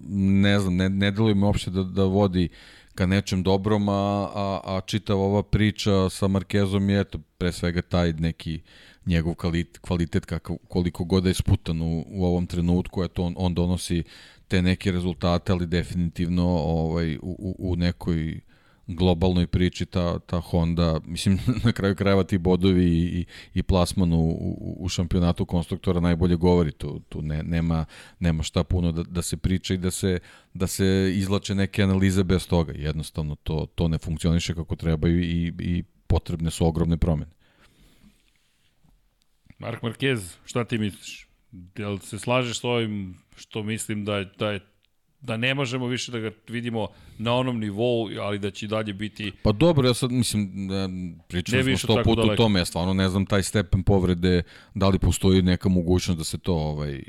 ne 0.09 0.59
znam, 0.59 0.75
ne, 0.75 0.89
ne 0.89 1.11
deluje 1.11 1.35
mi 1.35 1.43
uopšte 1.43 1.71
da, 1.71 1.83
da 1.83 2.03
vodi 2.03 2.49
ka 2.95 3.05
nečem 3.05 3.43
dobrom, 3.43 3.89
a, 3.89 3.93
a, 4.33 4.61
a 4.75 4.81
čitava 4.85 5.21
ova 5.21 5.43
priča 5.43 6.09
sa 6.09 6.27
Markezom 6.27 6.89
je 6.89 6.99
eto, 6.99 7.19
pre 7.37 7.51
svega 7.51 7.81
taj 7.81 8.13
neki 8.13 8.61
njegov 9.05 9.35
kvalitet, 9.35 9.77
kvalitet 9.77 10.25
kakav, 10.25 10.57
koliko 10.67 11.03
god 11.03 11.23
da 11.23 11.29
je 11.29 11.33
sputan 11.33 11.81
u, 11.81 12.05
u 12.07 12.25
ovom 12.25 12.47
trenutku, 12.47 13.03
eto 13.03 13.23
on, 13.23 13.33
on 13.37 13.53
donosi 13.53 14.03
te 14.47 14.61
neke 14.61 14.91
rezultate, 14.91 15.51
ali 15.51 15.67
definitivno 15.67 16.47
ovaj, 16.47 17.15
u, 17.15 17.19
u, 17.21 17.71
u 17.71 17.75
nekoj 17.75 18.39
globalnoj 18.87 19.47
priči 19.47 19.85
ta, 19.85 20.19
ta 20.19 20.39
Honda, 20.39 20.99
mislim 21.05 21.39
na 21.65 21.71
kraju 21.71 21.95
krajeva 21.95 22.23
ti 22.23 22.37
bodovi 22.37 22.85
i, 22.85 23.25
i, 23.53 23.63
plasman 23.63 24.13
u, 24.13 24.55
u 24.79 24.89
šampionatu 24.89 25.45
konstruktora 25.45 25.99
najbolje 25.99 26.35
govori, 26.35 26.71
tu, 26.71 26.99
tu 27.09 27.21
ne, 27.21 27.43
nema, 27.43 27.85
nema 28.19 28.43
šta 28.43 28.63
puno 28.63 28.91
da, 28.91 29.03
da 29.03 29.21
se 29.21 29.37
priča 29.37 29.73
i 29.73 29.77
da 29.77 29.91
se, 29.91 30.19
da 30.53 30.67
se 30.67 31.13
izlače 31.15 31.55
neke 31.55 31.83
analize 31.83 32.23
bez 32.23 32.47
toga, 32.47 32.73
jednostavno 32.75 33.35
to, 33.35 33.65
to 33.75 33.87
ne 33.87 33.97
funkcioniše 33.97 34.53
kako 34.53 34.75
trebaju 34.75 35.23
i, 35.23 35.53
i 35.59 35.83
potrebne 36.07 36.51
su 36.51 36.67
ogromne 36.67 36.97
promene. 36.97 37.31
Mark 39.59 39.81
Marquez, 39.83 40.35
šta 40.45 40.63
ti 40.63 40.77
misliš? 40.77 41.27
Jel 41.77 41.99
se 41.99 42.19
slažeš 42.19 42.59
s 42.59 42.63
ovim 42.63 43.17
što 43.35 43.63
mislim 43.63 44.05
da 44.05 44.17
je, 44.17 44.29
da 44.39 44.51
je 44.51 44.59
da 45.23 45.37
ne 45.37 45.53
možemo 45.53 45.87
više 45.87 46.11
da 46.11 46.19
ga 46.19 46.31
vidimo 46.47 46.87
na 47.17 47.33
onom 47.33 47.59
nivou, 47.59 48.09
ali 48.21 48.39
da 48.39 48.51
će 48.51 48.67
dalje 48.67 48.93
biti 48.93 49.31
Pa 49.43 49.51
dobro, 49.51 49.87
ja 49.87 49.93
sad 49.93 50.11
mislim, 50.11 50.67
da 50.67 50.89
pričali 51.27 51.63
smo 51.63 51.77
sto 51.77 52.03
puta 52.03 52.21
o 52.21 52.35
tome, 52.35 52.59
ja 52.59 52.65
stvarno 52.65 52.93
ne 52.93 53.09
znam 53.09 53.25
taj 53.25 53.43
stepen 53.43 53.83
povrede, 53.83 54.43
da 54.73 54.89
li 54.89 54.99
postoji 54.99 55.41
neka 55.41 55.69
mogućnost 55.69 56.17
da 56.17 56.23
se 56.23 56.37
to 56.37 56.53
ovaj 56.53 57.03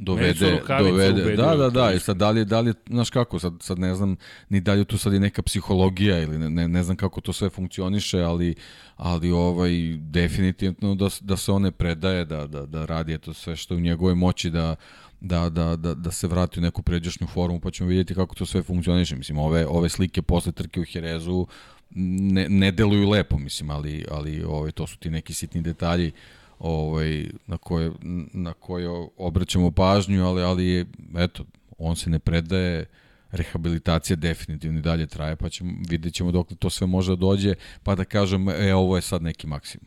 dovede, 0.00 0.62
dovede. 0.68 0.92
ubedljive 0.92 1.36
Da, 1.36 1.56
da, 1.56 1.70
da, 1.70 1.88
to 1.88 1.92
i 1.92 1.98
sad 1.98 2.16
da 2.16 2.30
li, 2.30 2.44
da 2.44 2.60
li, 2.60 2.74
znaš 2.88 3.10
kako, 3.10 3.38
sad, 3.38 3.52
sad 3.60 3.78
ne 3.78 3.94
znam, 3.94 4.16
ni 4.48 4.60
da 4.60 4.72
li 4.72 4.84
tu 4.84 4.98
sad 4.98 5.14
i 5.14 5.18
neka 5.18 5.42
psihologija 5.42 6.18
ili 6.18 6.38
ne, 6.38 6.50
ne, 6.50 6.68
ne 6.68 6.82
znam 6.82 6.96
kako 6.96 7.20
to 7.20 7.32
sve 7.32 7.50
funkcioniše, 7.50 8.20
ali, 8.20 8.54
ali 8.96 9.30
ovaj, 9.30 9.70
definitivno 9.98 10.94
da, 10.94 11.08
da 11.20 11.36
se 11.36 11.52
one 11.52 11.70
predaje, 11.70 12.24
da, 12.24 12.46
da, 12.46 12.66
da 12.66 12.86
radi 12.86 13.14
eto 13.14 13.34
sve 13.34 13.56
što 13.56 13.74
je 13.74 13.78
u 13.78 13.80
njegovoj 13.80 14.14
moći 14.14 14.50
da, 14.50 14.76
da, 15.20 15.48
da, 15.48 15.76
da, 15.76 15.94
da 15.94 16.10
se 16.10 16.28
vrati 16.28 16.60
u 16.60 16.62
neku 16.62 16.82
pređašnju 16.82 17.26
formu, 17.26 17.60
pa 17.60 17.70
ćemo 17.70 17.88
vidjeti 17.88 18.14
kako 18.14 18.34
to 18.34 18.46
sve 18.46 18.62
funkcioniše. 18.62 19.16
Mislim, 19.16 19.38
ove, 19.38 19.66
ove 19.66 19.88
slike 19.88 20.22
posle 20.22 20.52
trke 20.52 20.80
u 20.80 20.84
Herezu 20.84 21.46
ne, 21.90 22.48
ne 22.48 22.72
deluju 22.72 23.08
lepo, 23.08 23.38
mislim, 23.38 23.70
ali, 23.70 24.04
ali 24.10 24.44
ovaj, 24.44 24.72
to 24.72 24.86
su 24.86 24.98
ti 24.98 25.10
neki 25.10 25.34
sitni 25.34 25.62
detalji 25.62 26.12
ovaj, 26.58 27.26
na, 27.46 27.56
koje, 27.56 27.90
na 28.32 28.52
koje 28.52 28.88
obraćamo 29.16 29.70
pažnju, 29.70 30.26
ali, 30.26 30.42
ali 30.42 30.86
eto, 31.16 31.44
on 31.78 31.96
se 31.96 32.10
ne 32.10 32.18
predaje, 32.18 32.86
rehabilitacija 33.30 34.16
definitivno 34.16 34.78
i 34.78 34.82
dalje 34.82 35.06
traje, 35.06 35.36
pa 35.36 35.48
ćemo, 35.48 35.72
vidjet 35.88 36.14
ćemo 36.14 36.32
dok 36.32 36.52
to 36.58 36.70
sve 36.70 36.86
može 36.86 37.12
da 37.12 37.16
dođe, 37.16 37.54
pa 37.82 37.94
da 37.94 38.04
kažem, 38.04 38.48
e, 38.48 38.74
ovo 38.74 38.96
je 38.96 39.02
sad 39.02 39.22
neki 39.22 39.46
maksimum. 39.46 39.86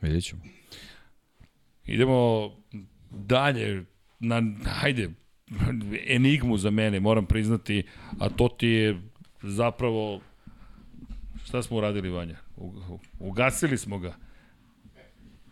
Vidjet 0.00 0.24
ćemo. 0.24 0.42
Idemo 1.86 2.50
dalje 3.10 3.84
na, 4.22 4.42
hajde, 4.64 5.10
enigmu 6.06 6.58
za 6.58 6.70
mene, 6.70 7.00
moram 7.00 7.26
priznati, 7.26 7.82
a 8.18 8.28
to 8.28 8.48
ti 8.48 8.68
je 8.68 9.00
zapravo, 9.42 10.20
šta 11.44 11.62
smo 11.62 11.76
uradili, 11.76 12.08
Vanja? 12.08 12.36
Ugasili 13.18 13.78
smo 13.78 13.98
ga. 13.98 14.14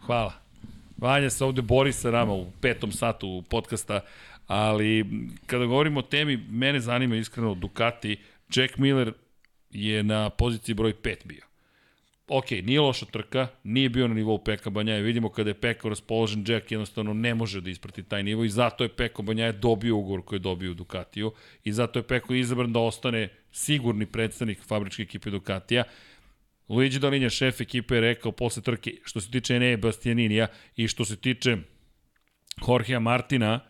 Hvala. 0.00 0.32
Vanja 0.97 1.31
se 1.31 1.44
ovde 1.44 1.62
bori 1.62 1.92
sa 1.92 2.10
nama 2.10 2.32
u 2.32 2.50
petom 2.60 2.92
satu 2.92 3.44
podcasta, 3.50 4.00
ali 4.47 5.07
kada 5.47 5.65
govorimo 5.65 6.00
o 6.00 6.02
temi, 6.02 6.36
mene 6.36 6.81
zanima 6.81 7.16
iskreno 7.16 7.55
Ducati, 7.55 8.16
Jack 8.55 8.78
Miller 8.78 9.12
je 9.70 10.02
na 10.02 10.31
poziciji 10.31 10.74
broj 10.74 10.94
5 11.02 11.26
bio. 11.26 11.50
Ok, 12.31 12.50
nije 12.50 12.81
loša 12.81 13.07
trka, 13.07 13.49
nije 13.65 13.89
bio 13.89 14.09
na 14.09 14.15
nivou 14.15 14.39
Peka 14.39 14.70
Banjaje. 14.70 15.02
Vidimo 15.02 15.28
kada 15.28 15.50
je 15.50 15.55
Peka 15.55 15.89
raspoložen, 15.89 16.44
Jack 16.49 16.70
jednostavno 16.70 17.15
ne 17.15 17.34
može 17.34 17.60
da 17.60 17.70
isprati 17.70 18.02
taj 18.02 18.23
nivo 18.23 18.44
i 18.44 18.49
zato 18.49 18.84
je 18.84 18.89
Peko 18.89 19.23
Banjaje 19.23 19.52
dobio 19.52 19.97
ugovor 19.97 20.23
koji 20.25 20.36
je 20.36 20.41
dobio 20.41 20.70
u 20.70 20.75
Ducatiju 20.75 21.33
i 21.65 21.73
zato 21.73 21.99
je 21.99 22.02
Peko 22.02 22.34
izabran 22.34 22.73
da 22.73 22.81
ostane 22.81 23.28
sigurni 23.52 24.07
predstavnik 24.07 24.62
fabričke 24.67 25.02
ekipe 25.02 25.31
Ducatija. 25.31 25.84
Luigi 26.68 26.99
Dalinja, 26.99 27.31
šef 27.31 27.60
ekipe, 27.60 27.94
je 27.94 28.00
rekao 28.00 28.33
posle 28.33 28.62
trke, 28.62 28.92
što 29.05 29.20
se 29.20 29.31
tiče 29.31 29.55
Enea 29.55 29.76
Bastianinija 29.76 30.47
i 30.76 30.89
što 30.89 31.05
se 31.05 31.17
tiče 31.17 31.57
Jorgea 32.68 33.00
Martina, 33.00 33.60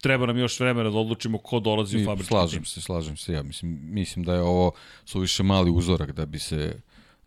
treba 0.00 0.26
nam 0.26 0.38
još 0.38 0.60
vremena 0.60 0.90
da 0.90 0.98
odlučimo 0.98 1.38
ko 1.38 1.60
dolazi 1.60 1.96
u 1.96 2.00
I 2.00 2.04
fabrički 2.04 2.28
slažem 2.28 2.58
tim. 2.58 2.64
se, 2.64 2.80
slažem 2.80 3.16
se 3.16 3.32
ja. 3.32 3.42
Mislim, 3.42 3.78
mislim 3.82 4.24
da 4.24 4.34
je 4.34 4.40
ovo 4.40 4.72
suviše 5.04 5.42
mali 5.42 5.70
uzorak 5.70 6.12
da 6.12 6.26
bi 6.26 6.38
se 6.38 6.80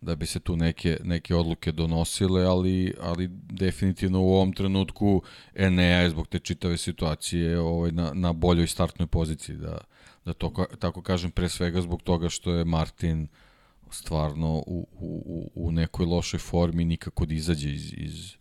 da 0.04 0.14
bi 0.16 0.26
se 0.26 0.40
tu 0.40 0.56
neke, 0.56 0.96
neke 1.04 1.34
odluke 1.34 1.72
donosile, 1.72 2.44
ali, 2.44 2.94
ali 3.00 3.28
definitivno 3.50 4.22
u 4.22 4.32
ovom 4.34 4.52
trenutku 4.52 5.22
Enea 5.54 6.00
je 6.00 6.10
zbog 6.10 6.28
te 6.28 6.38
čitave 6.38 6.76
situacije 6.76 7.58
ovaj, 7.60 7.92
na, 7.92 8.10
na 8.14 8.32
boljoj 8.32 8.66
startnoj 8.66 9.06
poziciji, 9.06 9.56
da, 9.56 9.78
da 10.24 10.32
to 10.32 10.66
tako 10.78 11.02
kažem 11.02 11.30
pre 11.30 11.48
svega 11.48 11.80
zbog 11.80 12.02
toga 12.02 12.28
što 12.28 12.52
je 12.52 12.64
Martin 12.64 13.28
stvarno 13.90 14.62
u, 14.66 14.86
u, 14.92 15.50
u 15.54 15.70
nekoj 15.72 16.06
lošoj 16.06 16.38
formi 16.38 16.84
nikako 16.84 17.26
da 17.26 17.34
izađe 17.34 17.70
iz, 17.70 17.92
iz, 17.96 18.36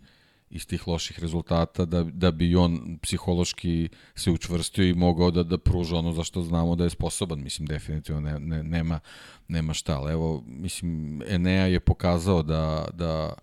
iz 0.53 0.67
tih 0.67 0.87
loših 0.87 1.19
rezultata 1.19 1.85
da, 1.85 2.03
da 2.03 2.31
bi 2.31 2.55
on 2.55 2.97
psihološki 3.01 3.89
se 4.15 4.31
učvrstio 4.31 4.85
i 4.85 4.93
mogao 4.93 5.31
da, 5.31 5.43
da 5.43 5.57
pruža 5.57 5.97
ono 5.97 6.11
za 6.11 6.23
što 6.23 6.41
znamo 6.41 6.75
da 6.75 6.83
je 6.83 6.89
sposoban. 6.89 7.43
Mislim, 7.43 7.65
definitivno 7.65 8.21
ne, 8.21 8.39
ne, 8.39 8.63
nema, 8.63 8.99
nema 9.47 9.73
šta. 9.73 9.97
Ali 9.97 10.11
evo, 10.13 10.43
mislim, 10.47 11.21
Enea 11.27 11.65
je 11.65 11.79
pokazao 11.79 12.43
da, 12.43 12.85
da, 12.93 13.33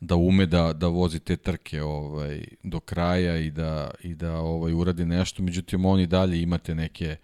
da 0.00 0.16
ume 0.16 0.46
da, 0.46 0.72
da 0.72 0.86
vozi 0.86 1.20
te 1.20 1.36
trke 1.36 1.82
ovaj, 1.82 2.44
do 2.62 2.80
kraja 2.80 3.36
i 3.38 3.50
da, 3.50 3.90
i 4.02 4.14
da 4.14 4.36
ovaj, 4.36 4.72
uradi 4.72 5.04
nešto. 5.04 5.42
Međutim, 5.42 5.84
on 5.84 6.00
i 6.00 6.06
dalje 6.06 6.42
imate 6.42 6.74
neke 6.74 7.16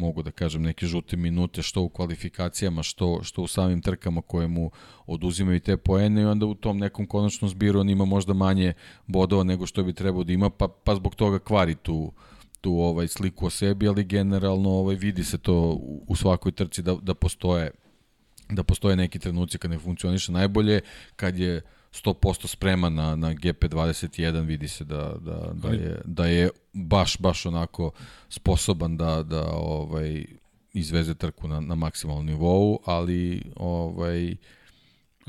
mogu 0.00 0.22
da 0.22 0.30
kažem 0.30 0.62
neke 0.62 0.86
žute 0.86 1.16
minute 1.16 1.62
što 1.62 1.82
u 1.82 1.88
kvalifikacijama, 1.88 2.82
što, 2.82 3.20
što 3.22 3.42
u 3.42 3.46
samim 3.46 3.82
trkama 3.82 4.22
koje 4.22 4.48
mu 4.48 4.70
oduzimaju 5.06 5.60
te 5.60 5.76
poene 5.76 6.22
i 6.22 6.24
onda 6.24 6.46
u 6.46 6.54
tom 6.54 6.78
nekom 6.78 7.06
konačnom 7.06 7.50
zbiru 7.50 7.80
on 7.80 7.90
ima 7.90 8.04
možda 8.04 8.34
manje 8.34 8.72
bodova 9.06 9.44
nego 9.44 9.66
što 9.66 9.82
bi 9.82 9.92
trebao 9.92 10.24
da 10.24 10.32
ima, 10.32 10.50
pa, 10.50 10.68
pa 10.68 10.94
zbog 10.94 11.14
toga 11.14 11.38
kvari 11.38 11.74
tu, 11.74 12.12
tu 12.60 12.72
ovaj 12.72 13.08
sliku 13.08 13.46
o 13.46 13.50
sebi, 13.50 13.88
ali 13.88 14.04
generalno 14.04 14.70
ovaj 14.70 14.94
vidi 14.94 15.24
se 15.24 15.38
to 15.38 15.78
u, 16.06 16.16
svakoj 16.16 16.52
trci 16.52 16.82
da, 16.82 16.94
da 17.02 17.14
postoje 17.14 17.70
da 18.50 18.62
postoje 18.62 18.96
neki 18.96 19.18
trenuci 19.18 19.58
kad 19.58 19.70
ne 19.70 19.78
funkcioniše 19.78 20.32
najbolje, 20.32 20.80
kad 21.16 21.38
je 21.38 21.62
100% 21.92 22.46
spreman 22.46 22.94
na, 22.94 23.16
na 23.16 23.34
GP21, 23.34 24.46
vidi 24.46 24.68
se 24.68 24.84
da, 24.84 25.14
da, 25.20 25.50
da, 25.54 25.68
je, 25.68 26.00
da 26.04 26.26
je 26.26 26.50
baš, 26.72 27.18
baš 27.18 27.46
onako 27.46 27.90
sposoban 28.28 28.96
da, 28.96 29.22
da 29.22 29.50
ovaj, 29.52 30.24
izveze 30.72 31.14
trku 31.14 31.48
na, 31.48 31.60
na 31.60 31.74
maksimalnom 31.74 32.26
nivou, 32.26 32.78
ali 32.84 33.42
ovaj, 33.56 34.36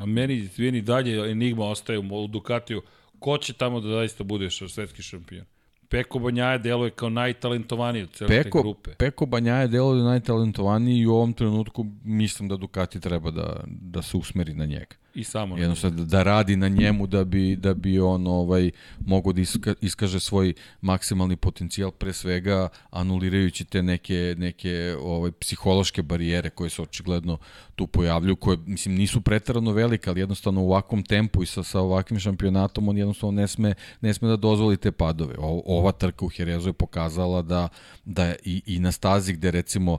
A 0.01 0.05
meni, 0.05 0.49
meni 0.57 0.81
dalje 0.81 1.31
enigma 1.31 1.65
ostaje 1.65 1.99
u 1.99 2.27
Ducatiju. 2.27 2.81
Ko 3.19 3.37
će 3.37 3.53
tamo 3.53 3.79
da 3.79 3.89
zaista 3.89 4.23
bude 4.23 4.49
svetski 4.49 5.01
šampion? 5.01 5.45
Peko 5.89 6.19
Banjaja 6.19 6.57
deluje 6.57 6.91
kao 6.91 7.09
najtalentovaniji 7.09 8.03
od 8.03 8.11
cele 8.11 8.27
te 8.27 8.43
Peko, 8.43 8.61
grupe. 8.61 8.91
Peko 8.91 9.25
Banjaje 9.25 9.67
delo 9.67 9.95
je 9.95 10.03
najtalentovaniji 10.03 10.97
i 10.97 11.05
u 11.05 11.13
ovom 11.13 11.33
trenutku 11.33 11.85
mislim 12.03 12.49
da 12.49 12.57
Ducati 12.57 12.99
treba 12.99 13.31
da, 13.31 13.63
da 13.67 14.01
se 14.01 14.17
usmeri 14.17 14.53
na 14.53 14.65
njega. 14.65 14.95
I 15.15 15.23
samo 15.23 15.57
jednostavno 15.57 16.05
da 16.05 16.23
radi 16.23 16.55
na 16.55 16.67
njemu 16.67 17.07
da 17.07 17.23
bi 17.23 17.55
da 17.55 17.73
bi 17.73 17.99
on 17.99 18.27
ovaj 18.27 18.71
mogao 19.05 19.33
da 19.33 19.41
iska, 19.41 19.73
iskaže 19.81 20.19
svoj 20.19 20.53
maksimalni 20.81 21.35
potencijal 21.35 21.91
pre 21.91 22.13
svega 22.13 22.69
anulirajući 22.89 23.65
te 23.65 23.83
neke 23.83 24.35
neke 24.37 24.95
ovaj 25.01 25.31
psihološke 25.31 26.01
barijere 26.01 26.49
koje 26.49 26.69
se 26.69 26.81
očigledno 26.81 27.37
tu 27.75 27.87
pojavljuju 27.87 28.35
koje 28.35 28.57
mislim 28.65 28.95
nisu 28.95 29.21
preterano 29.21 29.71
velike 29.71 30.09
ali 30.09 30.19
jednostavno 30.19 30.61
u 30.61 30.67
ovakvom 30.67 31.03
tempu 31.03 31.43
i 31.43 31.45
sa 31.45 31.63
sa 31.63 31.79
ovakvim 31.79 32.19
šampionatom 32.19 32.89
on 32.89 32.97
jednostavno 32.97 33.41
ne 33.41 33.47
sme 33.47 33.73
ne 34.01 34.13
sme 34.13 34.29
da 34.29 34.35
dozvoli 34.35 34.77
te 34.77 34.91
padove. 34.91 35.35
O, 35.39 35.63
ova 35.65 35.91
trka 35.91 36.25
u 36.25 36.29
Jerezu 36.37 36.69
je 36.69 36.73
pokazala 36.73 37.41
da 37.41 37.67
da 38.05 38.35
i 38.43 38.61
i 38.65 38.79
na 38.79 38.91
stazi 38.91 39.33
gde 39.33 39.51
recimo 39.51 39.97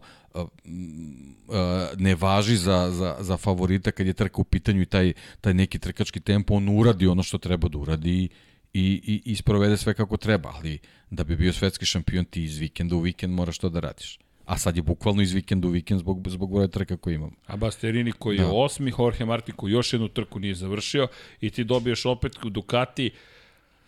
ne 1.97 2.15
važi 2.15 2.57
za, 2.57 2.91
za, 2.91 3.17
za 3.21 3.37
favorita 3.37 3.91
kad 3.91 4.07
je 4.07 4.13
trka 4.13 4.41
u 4.41 4.45
pitanju 4.45 4.83
i 4.83 4.87
taj, 4.87 5.13
taj 5.41 5.55
neki 5.55 5.79
trkački 5.79 6.21
tempo, 6.21 6.55
on 6.55 6.69
uradi 6.69 7.07
ono 7.07 7.23
što 7.23 7.39
treba 7.39 7.69
da 7.69 7.79
uradi 7.79 8.29
i, 8.75 9.01
i, 9.07 9.23
i 9.25 9.37
sprovede 9.37 9.77
sve 9.77 9.95
kako 9.95 10.17
treba, 10.17 10.53
ali 10.55 10.79
da 11.11 11.25
bi 11.25 11.37
bio 11.37 11.53
svetski 11.53 11.87
šampion 11.87 12.25
ti 12.25 12.45
iz 12.45 12.59
vikenda 12.59 12.97
u 12.97 13.01
vikend 13.01 13.35
moraš 13.35 13.59
to 13.59 13.69
da 13.69 13.81
radiš. 13.81 14.19
A 14.45 14.59
sad 14.59 14.77
je 14.77 14.83
bukvalno 14.83 15.23
iz 15.23 15.33
vikenda 15.33 15.69
u 15.69 15.71
vikend 15.71 16.01
zbog, 16.01 16.29
zbog 16.29 16.53
broja 16.53 16.69
trka 16.69 16.97
koji 16.97 17.15
imamo. 17.15 17.33
A 17.47 17.57
Basterini 17.57 18.13
koji 18.13 18.39
da. 18.39 18.45
je 18.45 18.51
osmi, 18.53 18.93
Jorge 18.99 19.25
Martin 19.25 19.55
koji 19.55 19.73
još 19.73 19.93
jednu 19.93 20.09
trku 20.09 20.39
nije 20.39 20.55
završio 20.55 21.09
i 21.41 21.51
ti 21.51 21.65
dobiješ 21.65 22.07
opet 22.07 22.33
Ducati 22.45 23.11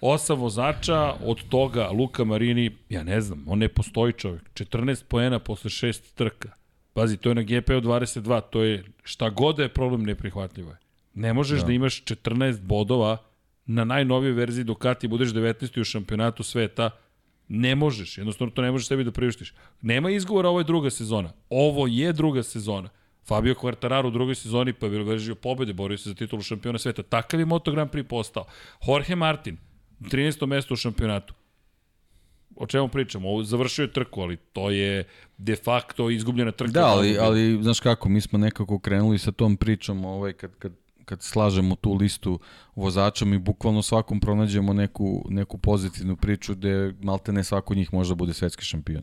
osam 0.04 0.38
vozača, 0.38 1.14
od 1.24 1.48
toga 1.48 1.88
Luka 1.90 2.24
Marini, 2.24 2.70
ja 2.88 3.02
ne 3.02 3.20
znam, 3.20 3.44
on 3.46 3.58
ne 3.58 3.68
postoji 3.68 4.12
čovjek. 4.12 4.42
14 4.54 5.04
poena 5.08 5.38
posle 5.38 5.70
šest 5.70 6.14
trka. 6.14 6.48
Pazi, 6.92 7.16
to 7.16 7.28
je 7.28 7.34
na 7.34 7.42
GP-u 7.42 7.80
22, 7.80 8.40
to 8.50 8.62
je 8.62 8.84
šta 9.02 9.30
god 9.30 9.56
da 9.56 9.62
je 9.62 9.68
problem 9.68 10.02
neprihvatljivo 10.02 10.70
je. 10.70 10.76
Ne 11.14 11.32
možeš 11.32 11.60
da. 11.60 11.66
da 11.66 11.72
imaš 11.72 12.04
14 12.04 12.60
bodova 12.60 13.16
na 13.66 13.84
najnovijoj 13.84 14.32
verziji 14.32 14.64
Ducati, 14.64 15.08
budeš 15.08 15.28
19. 15.28 15.80
u 15.80 15.84
šampionatu 15.84 16.42
sveta, 16.42 16.90
ne 17.48 17.74
možeš, 17.74 18.18
jednostavno 18.18 18.50
to 18.50 18.62
ne 18.62 18.70
možeš 18.70 18.88
sebi 18.88 19.04
da 19.04 19.12
priuštiš. 19.12 19.54
Nema 19.82 20.10
izgovora, 20.10 20.48
ovo 20.48 20.60
je 20.60 20.64
druga 20.64 20.90
sezona. 20.90 21.32
Ovo 21.50 21.86
je 21.86 22.12
druga 22.12 22.42
sezona. 22.42 22.88
Fabio 23.26 23.54
Quartararo 23.54 24.06
u 24.06 24.10
drugoj 24.10 24.34
sezoni 24.34 24.72
pa 24.72 24.86
je 24.86 24.90
bilo 24.90 25.34
pobede, 25.42 25.72
borio 25.72 25.98
se 25.98 26.08
za 26.08 26.14
titulu 26.14 26.42
šampiona 26.42 26.78
sveta. 26.78 27.02
Takav 27.02 27.40
je 27.40 27.46
Moto 27.46 27.72
Grand 27.72 27.90
Prix 27.90 28.08
postao. 28.08 28.44
Jorge 28.86 29.16
Martin, 29.16 29.56
13. 30.00 30.46
mesto 30.46 30.74
u 30.74 30.76
šampionatu. 30.76 31.34
O 32.56 32.66
čemu 32.66 32.88
pričamo? 32.88 33.28
Ovo 33.28 33.42
završio 33.42 33.82
je 33.82 33.92
trku, 33.92 34.20
ali 34.20 34.36
to 34.36 34.70
je 34.70 35.04
de 35.38 35.56
facto 35.56 36.10
izgubljena 36.10 36.52
trka. 36.52 36.72
Da, 36.72 36.86
ali, 36.86 37.18
ali 37.18 37.58
znaš 37.62 37.80
kako, 37.80 38.08
mi 38.08 38.20
smo 38.20 38.38
nekako 38.38 38.78
krenuli 38.78 39.18
sa 39.18 39.32
tom 39.32 39.56
pričom 39.56 40.04
ovaj, 40.04 40.32
kad, 40.32 40.50
kad, 40.58 40.72
kad 41.04 41.22
slažemo 41.22 41.76
tu 41.76 41.94
listu 41.94 42.38
vozača, 42.76 43.24
mi 43.24 43.38
bukvalno 43.38 43.82
svakom 43.82 44.20
pronađemo 44.20 44.72
neku, 44.72 45.26
neku 45.30 45.58
pozitivnu 45.58 46.16
priču 46.16 46.54
gde 46.54 46.94
malte 47.02 47.32
ne 47.32 47.44
svako 47.44 47.74
njih 47.74 47.94
može 47.94 48.10
da 48.10 48.14
bude 48.14 48.34
svetski 48.34 48.64
šampion. 48.64 49.02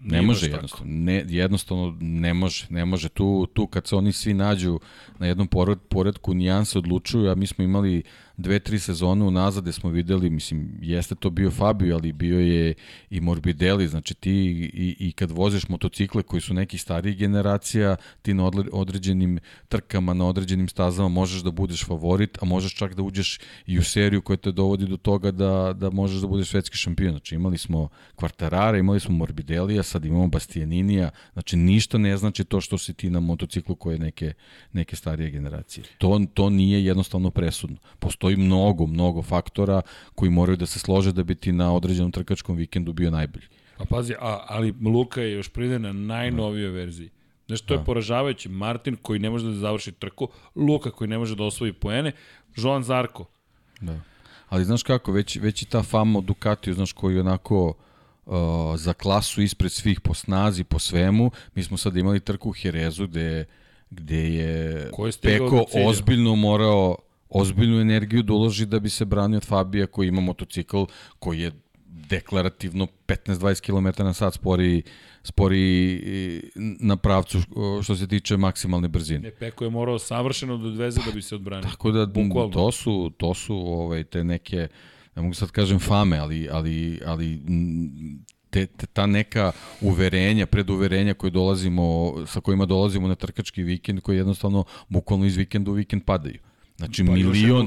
Ne 0.00 0.18
Nije 0.18 0.26
može 0.26 0.46
jednostavno, 0.46 0.92
ne, 0.92 1.24
jednostavno 1.28 1.96
ne 2.00 2.34
može, 2.34 2.66
ne 2.70 2.84
može 2.84 3.08
tu, 3.08 3.46
tu 3.52 3.66
kad 3.66 3.86
se 3.86 3.96
oni 3.96 4.12
svi 4.12 4.34
nađu 4.34 4.80
na 5.18 5.26
jednom 5.26 5.46
pored, 5.46 5.78
poredku 5.88 6.34
nijanse 6.34 6.78
odlučuju, 6.78 7.30
a 7.30 7.34
mi 7.34 7.46
smo 7.46 7.64
imali 7.64 8.02
dve, 8.40 8.58
tri 8.58 8.78
sezone 8.78 9.24
unazad 9.24 9.62
gde 9.62 9.72
smo 9.72 9.90
videli, 9.90 10.30
mislim, 10.30 10.78
jeste 10.82 11.14
to 11.14 11.30
bio 11.30 11.50
Fabio, 11.50 11.94
ali 11.94 12.12
bio 12.12 12.40
je 12.40 12.74
i 13.10 13.20
Morbidelli, 13.20 13.88
znači 13.88 14.14
ti 14.14 14.30
i, 14.74 14.96
i 14.98 15.12
kad 15.12 15.30
voziš 15.30 15.68
motocikle 15.68 16.22
koji 16.22 16.40
su 16.40 16.54
neki 16.54 16.78
stariji 16.78 17.14
generacija, 17.14 17.96
ti 18.22 18.34
na 18.34 18.50
određenim 18.72 19.38
trkama, 19.68 20.14
na 20.14 20.26
određenim 20.26 20.68
stazama 20.68 21.08
možeš 21.08 21.42
da 21.42 21.50
budeš 21.50 21.84
favorit, 21.84 22.38
a 22.42 22.44
možeš 22.44 22.74
čak 22.74 22.94
da 22.94 23.02
uđeš 23.02 23.38
i 23.66 23.78
u 23.78 23.82
seriju 23.82 24.22
koja 24.22 24.36
te 24.36 24.52
dovodi 24.52 24.86
do 24.86 24.96
toga 24.96 25.30
da, 25.30 25.72
da 25.72 25.90
možeš 25.90 26.20
da 26.20 26.26
budeš 26.26 26.48
svetski 26.48 26.76
šampion. 26.76 27.10
Znači 27.10 27.34
imali 27.34 27.58
smo 27.58 27.88
Kvartarara, 28.14 28.78
imali 28.78 29.00
smo 29.00 29.14
Morbidellija, 29.14 29.82
sad 29.82 30.04
imamo 30.04 30.28
Bastianinija, 30.28 31.10
znači 31.32 31.56
ništa 31.56 31.98
ne 31.98 32.16
znači 32.16 32.44
to 32.44 32.60
što 32.60 32.78
si 32.78 32.94
ti 32.94 33.10
na 33.10 33.20
motociklu 33.20 33.74
koje 33.74 33.98
neke, 33.98 34.32
neke 34.72 34.96
starije 34.96 35.30
generacije. 35.30 35.84
To, 35.98 36.20
to 36.34 36.50
nije 36.50 36.84
jednostavno 36.84 37.30
presudno. 37.30 37.76
Postoji 37.98 38.29
postoji 38.30 38.46
mnogo, 38.46 38.86
mnogo 38.86 39.22
faktora 39.22 39.82
koji 40.14 40.30
moraju 40.30 40.56
da 40.56 40.66
se 40.66 40.78
slože 40.78 41.12
da 41.12 41.22
bi 41.22 41.34
ti 41.34 41.52
na 41.52 41.74
određenom 41.74 42.12
trkačkom 42.12 42.56
vikendu 42.56 42.92
bio 42.92 43.10
najbolji. 43.10 43.46
Pa 43.78 43.84
pazi, 43.84 44.14
a, 44.20 44.44
ali 44.48 44.74
Luka 44.82 45.20
je 45.20 45.32
još 45.32 45.48
pride 45.48 45.78
na 45.78 45.92
najnovijoj 45.92 46.70
verziji. 46.70 47.10
Znaš, 47.46 47.60
to 47.60 47.74
da. 47.74 47.80
je 47.80 47.84
poražavajuće. 47.84 48.48
Martin 48.48 48.96
koji 49.02 49.18
ne 49.18 49.30
može 49.30 49.46
da 49.46 49.54
završi 49.54 49.92
trku, 49.92 50.28
Luka 50.54 50.90
koji 50.90 51.08
ne 51.08 51.18
može 51.18 51.36
da 51.36 51.44
osvoji 51.44 51.72
poene, 51.72 52.12
Joan 52.56 52.82
Zarko. 52.82 53.26
Da. 53.80 54.00
Ali 54.48 54.64
znaš 54.64 54.82
kako, 54.82 55.12
već, 55.12 55.36
već 55.36 55.62
i 55.62 55.66
ta 55.66 55.82
fama 55.82 56.18
od 56.18 56.24
Ducatiju, 56.24 56.74
znaš, 56.74 56.92
koji 56.92 57.20
onako 57.20 57.74
uh, 58.26 58.34
za 58.76 58.92
klasu 58.92 59.42
ispred 59.42 59.72
svih 59.72 60.00
po 60.00 60.14
snazi, 60.14 60.64
po 60.64 60.78
svemu. 60.78 61.30
Mi 61.54 61.62
smo 61.62 61.76
sad 61.76 61.96
imali 61.96 62.20
trku 62.20 62.50
u 62.50 62.52
Herezu 62.52 63.06
gde, 63.06 63.44
gde 63.90 64.34
je 64.34 64.90
Peko 65.22 65.64
ozbiljno 65.86 66.34
morao 66.34 66.96
ozbiljnu 67.30 67.80
energiju 67.80 68.22
da 68.22 68.32
uloži 68.32 68.66
da 68.66 68.78
bi 68.80 68.90
se 68.90 69.04
branio 69.04 69.36
od 69.36 69.44
Fabija 69.44 69.86
koji 69.86 70.08
ima 70.08 70.20
motocikl 70.20 70.82
koji 71.18 71.40
je 71.40 71.52
deklarativno 72.10 72.86
15-20 73.06 73.60
km 73.60 74.04
na 74.04 74.12
sat 74.12 74.34
spori, 74.34 74.82
spori 75.22 76.00
na 76.80 76.96
pravcu 76.96 77.38
što 77.82 77.96
se 77.96 78.08
tiče 78.08 78.36
maksimalne 78.36 78.88
brzine. 78.88 79.20
Ne, 79.20 79.30
Peko 79.30 79.64
je 79.64 79.70
morao 79.70 79.98
savršeno 79.98 80.56
da 80.56 80.66
odveze 80.66 81.00
da 81.06 81.12
bi 81.12 81.22
se 81.22 81.34
odbranio. 81.34 81.70
Tako 81.70 81.90
da 81.90 82.06
Bukvalno. 82.06 82.52
to 82.52 82.72
su, 82.72 83.12
to 83.16 83.34
su 83.34 83.56
ovaj, 83.56 84.04
te 84.04 84.24
neke, 84.24 84.68
ne 85.16 85.22
mogu 85.22 85.34
sad 85.34 85.50
kažem 85.50 85.78
fame, 85.78 86.18
ali, 86.18 86.48
ali, 86.52 87.00
ali 87.06 87.40
te, 88.50 88.66
te, 88.66 88.86
ta 88.86 89.06
neka 89.06 89.52
uverenja, 89.80 90.46
preduverenja 90.46 91.14
koje 91.14 91.30
dolazimo, 91.30 92.14
sa 92.26 92.40
kojima 92.40 92.66
dolazimo 92.66 93.08
na 93.08 93.14
trkački 93.14 93.62
vikend, 93.62 94.00
koji 94.00 94.16
jednostavno 94.16 94.64
bukvalno 94.88 95.26
iz 95.26 95.36
vikenda 95.36 95.70
u 95.70 95.74
vikend 95.74 96.04
padaju. 96.04 96.38
Znači 96.80 97.04
pa 97.06 97.12
milion, 97.12 97.66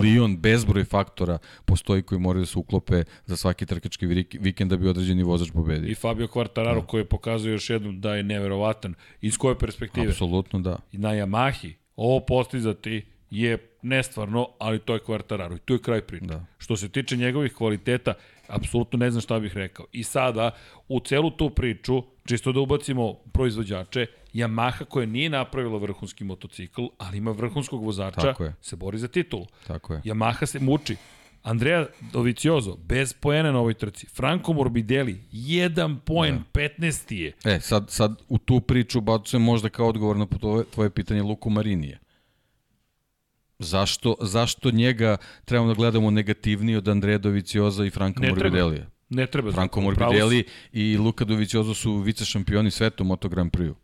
milion, 0.00 0.36
bezbroj 0.36 0.84
faktora 0.84 1.38
postoji 1.64 2.02
koji 2.02 2.18
moraju 2.20 2.42
da 2.42 2.46
se 2.46 2.58
uklope 2.58 3.04
za 3.26 3.36
svaki 3.36 3.66
trkački 3.66 4.06
vikend 4.40 4.70
da 4.70 4.76
bi 4.76 4.88
određeni 4.88 5.22
vozač 5.22 5.50
pobedio. 5.50 5.90
I 5.90 5.94
Fabio 5.94 6.26
Quartararo 6.26 6.80
da. 6.80 6.86
koji 6.86 7.04
pokazuje 7.04 7.52
još 7.52 7.70
jednom 7.70 8.00
da 8.00 8.14
je 8.14 8.22
neverovatan. 8.22 8.94
Iz 9.20 9.36
koje 9.36 9.58
perspektive? 9.58 10.08
Apsolutno 10.08 10.60
da. 10.60 10.78
I 10.92 10.98
na 10.98 11.08
Yamahi, 11.08 11.72
Ovo 11.96 12.20
postizati 12.20 13.04
je 13.30 13.58
nestvarno, 13.82 14.48
ali 14.58 14.78
to 14.78 14.94
je 14.94 15.00
Quartararo 15.00 15.56
i 15.56 15.58
tu 15.58 15.72
je 15.72 15.78
kraj 15.78 16.00
priče. 16.00 16.26
Da. 16.26 16.44
Što 16.58 16.76
se 16.76 16.88
tiče 16.88 17.16
njegovih 17.16 17.52
kvaliteta, 17.52 18.14
apsolutno 18.46 18.98
ne 18.98 19.10
znam 19.10 19.20
šta 19.20 19.40
bih 19.40 19.56
rekao. 19.56 19.86
I 19.92 20.02
sada, 20.02 20.50
u 20.88 21.00
celu 21.00 21.30
tu 21.30 21.50
priču, 21.50 22.02
čisto 22.24 22.52
da 22.52 22.60
ubacimo 22.60 23.14
proizvođače, 23.32 24.06
Yamaha 24.34 24.84
koja 24.84 25.06
nije 25.06 25.30
napravila 25.30 25.78
vrhunski 25.78 26.24
motocikl, 26.24 26.82
ali 26.98 27.18
ima 27.18 27.30
vrhunskog 27.30 27.84
vozača, 27.84 28.34
se 28.60 28.76
bori 28.76 28.98
za 28.98 29.08
titulu. 29.08 29.46
Tako 29.66 29.94
je. 29.94 30.00
Yamaha 30.04 30.46
se 30.46 30.60
muči. 30.60 30.96
Andrea 31.42 31.86
Doviciozo, 32.12 32.76
bez 32.76 33.12
poena 33.12 33.52
na 33.52 33.58
ovoj 33.58 33.74
trci. 33.74 34.06
Franco 34.06 34.52
Morbidelli, 34.52 35.20
jedan 35.32 36.00
poen, 36.00 36.42
da. 36.54 36.60
15. 36.60 37.14
je. 37.14 37.32
E, 37.44 37.60
sad, 37.60 37.90
sad 37.90 38.22
u 38.28 38.38
tu 38.38 38.60
priču 38.60 39.00
bacujem 39.00 39.42
možda 39.42 39.68
kao 39.68 39.88
odgovor 39.88 40.16
na 40.16 40.26
tvoje, 40.26 40.64
tvoje 40.64 40.90
pitanje 40.90 41.22
Luku 41.22 41.50
Marinije. 41.50 41.98
Zašto, 43.58 44.14
zašto 44.20 44.70
njega 44.70 45.16
trebamo 45.44 45.68
da 45.68 45.74
gledamo 45.74 46.10
negativnije 46.10 46.78
od 46.78 46.88
Andreja 46.88 47.18
Dovicioza 47.18 47.84
i 47.84 47.90
Franka. 47.90 48.28
Morbidelija? 48.28 48.86
Ne 49.14 49.26
treba. 49.26 49.52
Franco. 49.52 49.80
Morbidelli 49.80 50.44
i 50.72 50.96
Luka 50.96 51.24
Doviciozo 51.24 51.74
su 51.74 51.96
vice 51.96 52.24
šampioni 52.24 52.70
sveta 52.70 53.02
u 53.02 53.06
Moto 53.06 53.28
Grand 53.28 53.50
Prix. 53.50 53.74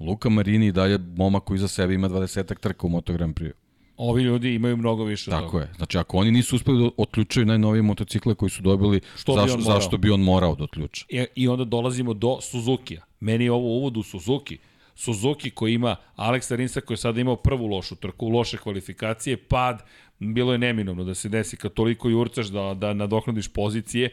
Luka 0.00 0.28
Marini 0.28 0.66
i 0.66 0.72
dalje 0.72 0.98
momak 1.16 1.44
koji 1.44 1.58
za 1.58 1.68
sebe 1.68 1.94
ima 1.94 2.08
20 2.08 2.58
trka 2.60 2.86
u 2.86 2.90
Moto 2.90 3.12
Grand 3.12 3.34
Prix. 3.34 3.52
Ovi 3.96 4.22
ljudi 4.22 4.54
imaju 4.54 4.76
mnogo 4.76 5.04
više 5.04 5.30
Tako 5.30 5.50
toga. 5.50 5.64
je. 5.64 5.72
Znači, 5.76 5.98
ako 5.98 6.16
oni 6.16 6.30
nisu 6.30 6.56
uspeli 6.56 6.82
da 6.84 6.90
otključaju 6.96 7.46
najnovije 7.46 7.82
motocikle 7.82 8.34
koji 8.34 8.50
su 8.50 8.62
dobili, 8.62 9.00
Što 9.16 9.46
bi 9.56 9.62
zašto, 9.62 9.96
bi 9.98 10.10
on 10.10 10.20
morao 10.20 10.54
da 10.54 10.64
otključa? 10.64 11.06
I, 11.08 11.24
I 11.34 11.48
onda 11.48 11.64
dolazimo 11.64 12.14
do 12.14 12.38
Suzuki-a. 12.40 13.02
Meni 13.20 13.44
je 13.44 13.52
ovo 13.52 13.68
uvod 13.78 13.96
u 13.96 14.02
Suzuki. 14.02 14.58
Suzuki 14.94 15.50
koji 15.50 15.74
ima 15.74 15.96
Aleksa 16.16 16.56
Rinsa 16.56 16.80
koji 16.80 16.94
je 16.94 16.98
sada 16.98 17.20
imao 17.20 17.36
prvu 17.36 17.66
lošu 17.66 17.96
trku, 17.96 18.28
loše 18.28 18.58
kvalifikacije, 18.58 19.36
pad, 19.36 19.82
bilo 20.18 20.52
je 20.52 20.58
neminovno 20.58 21.04
da 21.04 21.14
se 21.14 21.28
desi 21.28 21.56
kad 21.56 21.72
toliko 21.72 22.08
jurcaš 22.08 22.46
da, 22.46 22.74
da 22.74 22.94
nadoknadiš 22.94 23.48
pozicije, 23.48 24.10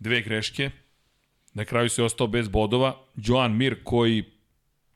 dve 0.00 0.22
greške, 0.22 0.70
na 1.54 1.64
kraju 1.64 1.88
se 1.88 2.02
ostao 2.02 2.26
bez 2.26 2.48
bodova, 2.48 2.96
Joan 3.16 3.56
Mir 3.56 3.76
koji 3.84 4.24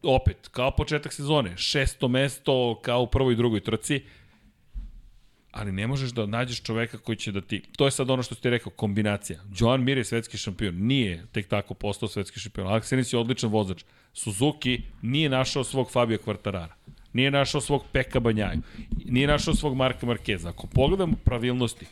opet, 0.03 0.49
kao 0.49 0.71
početak 0.77 1.13
sezone, 1.13 1.57
šesto 1.57 2.09
mesto 2.09 2.81
kao 2.83 3.03
u 3.03 3.07
prvoj 3.07 3.33
i 3.33 3.37
drugoj 3.37 3.61
trci, 3.61 4.03
ali 5.51 5.73
ne 5.73 5.87
možeš 5.87 6.11
da 6.11 6.27
nađeš 6.27 6.63
čoveka 6.63 6.99
koji 6.99 7.17
će 7.17 7.33
da 7.33 7.41
ti... 7.41 7.63
To 7.77 7.85
je 7.85 7.91
sad 7.91 8.11
ono 8.11 8.23
što 8.23 8.35
ste 8.35 8.51
rekao, 8.51 8.73
kombinacija. 8.73 9.41
Joan 9.59 9.85
Mir 9.85 9.99
je 9.99 10.05
svetski 10.05 10.39
šampion, 10.39 10.75
nije 10.75 11.27
tek 11.33 11.49
tako 11.49 11.75
postao 11.75 12.09
svetski 12.09 12.41
šampion. 12.41 12.67
Alex 12.67 12.95
Rins 12.95 13.13
je 13.13 13.19
odličan 13.19 13.51
vozač. 13.51 13.85
Suzuki 14.13 14.83
nije 15.03 15.29
našao 15.29 15.65
svog 15.65 15.91
Fabio 15.91 16.19
Quartarara. 16.27 16.73
Nije 17.13 17.31
našao 17.31 17.61
svog 17.61 17.85
Peka 17.93 18.21
Banjaju. 18.21 18.61
Nije 19.05 19.27
našao 19.27 19.55
svog 19.55 19.77
Marka 19.77 20.07
Markeza. 20.07 20.49
Ako 20.49 20.67
pogledamo 20.67 21.17
pravilnosti, 21.25 21.87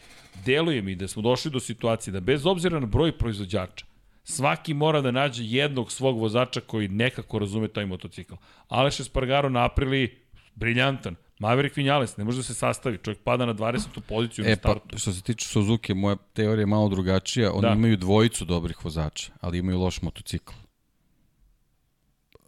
deluje 0.45 0.83
mi 0.83 0.95
da 0.95 1.09
smo 1.09 1.23
došli 1.23 1.51
do 1.51 1.61
situacije 1.61 2.12
da 2.12 2.21
bez 2.21 2.47
obzira 2.47 2.81
na 2.81 2.87
broj 2.87 3.19
proizvođača, 3.19 3.87
Svaki 4.25 4.75
mora 4.75 5.01
da 5.01 5.11
nađe 5.11 5.45
jednog 5.45 5.93
svog 5.93 6.19
vozača 6.19 6.61
koji 6.61 6.89
nekako 6.89 7.39
razume 7.39 7.69
taj 7.69 7.87
motocikl. 7.87 8.35
Aleš 8.69 9.01
Espargaro 9.01 9.49
na 9.49 9.65
aprili 9.65 10.19
briljantan. 10.55 11.17
Maverick 11.39 11.77
Vinales 11.77 12.17
ne 12.17 12.25
može 12.25 12.37
da 12.37 12.43
se 12.43 12.55
sastavi, 12.55 12.99
čovjek 12.99 13.19
pada 13.23 13.47
na 13.47 13.55
20. 13.55 14.01
poziciju 14.01 14.45
na 14.45 14.51
E 14.51 14.57
pa, 14.57 14.61
startu. 14.61 14.99
što 14.99 15.12
se 15.12 15.23
tiče 15.23 15.47
Suzuki, 15.49 15.95
moja 15.95 16.17
teorija 16.33 16.62
je 16.62 16.67
malo 16.67 16.89
drugačija. 16.89 17.53
Oni 17.53 17.62
Da. 17.62 17.73
imaju 17.73 17.97
dvojicu 17.97 18.45
dobrih 18.45 18.85
vozača, 18.85 19.33
ali 19.41 19.59
imaju 19.59 19.79
loš 19.79 20.03
motocikl. 20.03 20.53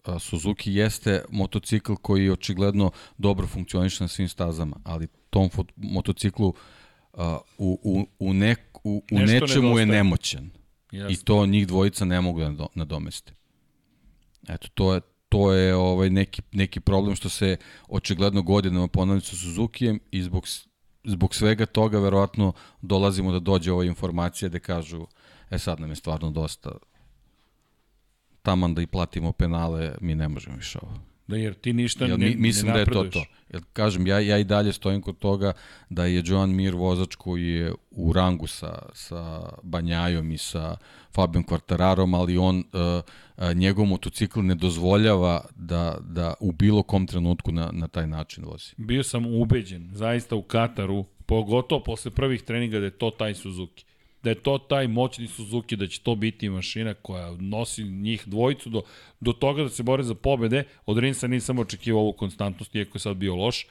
A, 0.05 0.19
Suzuki 0.19 0.75
jeste 0.75 1.25
motocikl 1.31 1.95
koji 1.95 2.31
očigledno 2.31 2.91
dobro 3.19 3.47
funkcioniše 3.47 4.05
na 4.05 4.09
svim 4.09 4.29
stazama, 4.29 4.77
ali 4.85 5.07
tom 5.31 5.51
motociklu 5.77 6.55
a, 7.17 7.39
u, 7.59 7.79
u, 7.83 8.07
u, 8.29 8.35
nek, 8.35 8.61
u, 8.85 9.03
u 9.13 9.19
Nešto 9.19 9.33
nečemu 9.47 9.67
je 9.69 9.87
nedostaje. 9.87 9.87
nemoćan. 9.87 10.51
Jasno. 10.93 11.11
I 11.11 11.17
to 11.17 11.47
njih 11.47 11.67
dvojica 11.67 12.05
ne 12.05 12.21
mogu 12.21 12.41
da 12.41 12.47
nado- 12.47 12.69
nadomeste. 12.75 13.33
Eto, 14.49 14.69
to 14.75 14.95
je, 14.95 15.01
to 15.29 15.53
je 15.53 15.75
ovaj 15.75 16.11
neki, 16.11 16.43
neki 16.53 16.81
problem 16.81 17.17
što 17.17 17.29
se 17.29 17.57
očigledno 17.89 18.43
godinama 18.43 18.89
ponavlja 18.89 19.21
sa 19.21 19.37
Suzukijem 19.37 20.01
i 20.11 20.23
zbog, 20.23 20.47
zbog 21.05 21.35
svega 21.35 21.67
toga 21.67 21.99
verovatno 21.99 22.53
dolazimo 22.83 23.33
da 23.33 23.39
dođe 23.39 23.73
ova 23.73 23.85
informacija 23.85 24.49
da 24.49 24.59
kažu 24.59 25.07
e 25.51 25.59
sad 25.59 25.81
nam 25.81 25.91
je 25.91 25.97
stvarno 25.97 26.31
dosta 26.31 26.71
taman 28.43 28.75
da 28.75 28.83
i 28.83 28.87
platimo 28.87 29.33
penale, 29.33 29.95
mi 30.01 30.15
ne 30.15 30.29
možemo 30.29 30.57
više 30.57 30.79
ovo. 30.83 30.99
Da, 31.27 31.37
jer 31.37 31.55
ti 31.55 31.73
ništa 31.73 32.05
Jel, 32.05 32.19
ne, 32.19 32.27
mi, 32.27 32.37
mislim 32.37 32.67
ne 32.67 32.73
da 32.73 32.79
je 32.79 32.87
to 32.87 33.05
to. 33.05 33.25
Jer, 33.53 33.63
kažem, 33.73 34.07
ja, 34.07 34.19
ja 34.21 34.39
i 34.39 34.45
dalje 34.45 34.73
stojim 34.73 35.03
kod 35.03 35.19
toga 35.19 35.53
da 35.91 36.05
je 36.05 36.23
Joan 36.27 36.51
Mir 36.51 36.75
vozač 36.75 37.15
koji 37.15 37.49
je 37.49 37.73
u 37.91 38.13
rangu 38.13 38.47
sa, 38.47 38.79
sa 38.93 39.49
Banjajom 39.63 40.33
i 40.33 40.39
sa 40.39 40.77
Fabijom 41.15 41.45
Quartararom, 41.45 42.17
ali 42.21 42.39
on, 42.39 42.59
uh, 42.59 43.03
uh, 43.37 43.55
njegov 43.55 43.87
motocikl 43.87 44.41
ne 44.41 44.55
dozvoljava 44.55 45.45
da, 45.57 45.99
da 46.01 46.35
u 46.41 46.53
bilo 46.53 46.83
kom 46.83 47.07
trenutku 47.07 47.53
na, 47.53 47.71
na 47.73 47.89
taj 47.89 48.07
način 48.07 48.45
vozi. 48.45 48.75
Bio 48.77 49.03
sam 49.03 49.27
ubeđen, 49.27 49.91
zaista 49.93 50.37
u 50.37 50.43
Kataru, 50.43 51.05
pogotovo 51.27 51.83
posle 51.83 52.11
prvih 52.11 52.43
treninga 52.43 52.79
da 52.79 52.85
je 52.85 52.99
to 52.99 53.11
taj 53.11 53.35
Suzuki. 53.35 53.85
Da 54.25 54.31
je 54.31 54.35
to 54.35 54.59
taj 54.59 54.89
moćni 54.89 55.27
Suzuki, 55.27 55.77
da 55.77 55.87
će 55.87 56.01
to 56.01 56.15
biti 56.15 56.49
mašina 56.49 56.95
koja 56.95 57.31
nosi 57.41 57.85
njih 57.85 58.23
dvojicu 58.27 58.71
do, 58.71 58.83
do 59.21 59.33
toga 59.33 59.63
da 59.63 59.69
se 59.69 59.83
bore 59.83 60.03
za 60.03 60.15
pobede. 60.15 60.65
Od 60.87 60.99
Rinsa 60.99 61.27
nisam 61.27 61.59
očekivao 61.59 62.03
ovu 62.03 62.13
konstantnost, 62.13 62.75
iako 62.75 62.97
je 62.97 63.01
sad 63.01 63.17
bio 63.17 63.35
loš, 63.37 63.67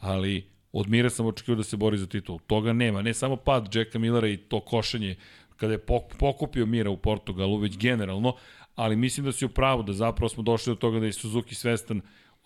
ali 0.00 0.46
od 0.72 0.88
Mira 0.88 1.10
sam 1.10 1.26
očekivao 1.26 1.56
da 1.56 1.64
se 1.64 1.76
bori 1.76 1.98
za 1.98 2.06
titul. 2.06 2.38
Toga 2.46 2.72
nema. 2.72 3.02
Ne 3.02 3.14
samo 3.14 3.36
pad 3.36 3.74
Jacka 3.74 3.98
Millera 3.98 4.28
i 4.28 4.36
to 4.36 4.60
košenje 4.60 5.16
kada 5.56 5.72
je 5.72 5.78
pok- 5.78 6.16
pokupio 6.18 6.66
Mira 6.66 6.90
u 6.90 6.96
Portugalu, 6.96 7.56
već 7.56 7.78
generalno, 7.78 8.34
ali 8.74 8.96
mislim 8.96 9.26
da 9.26 9.32
si 9.32 9.44
u 9.44 9.48
pravu 9.48 9.82
da 9.82 9.92
zapravo 9.92 10.28
smo 10.28 10.42
došli 10.42 10.70
do 10.70 10.74
toga 10.74 11.00
da 11.00 11.06
je 11.06 11.12
Suzuki 11.12 11.54
svestan 11.54 12.00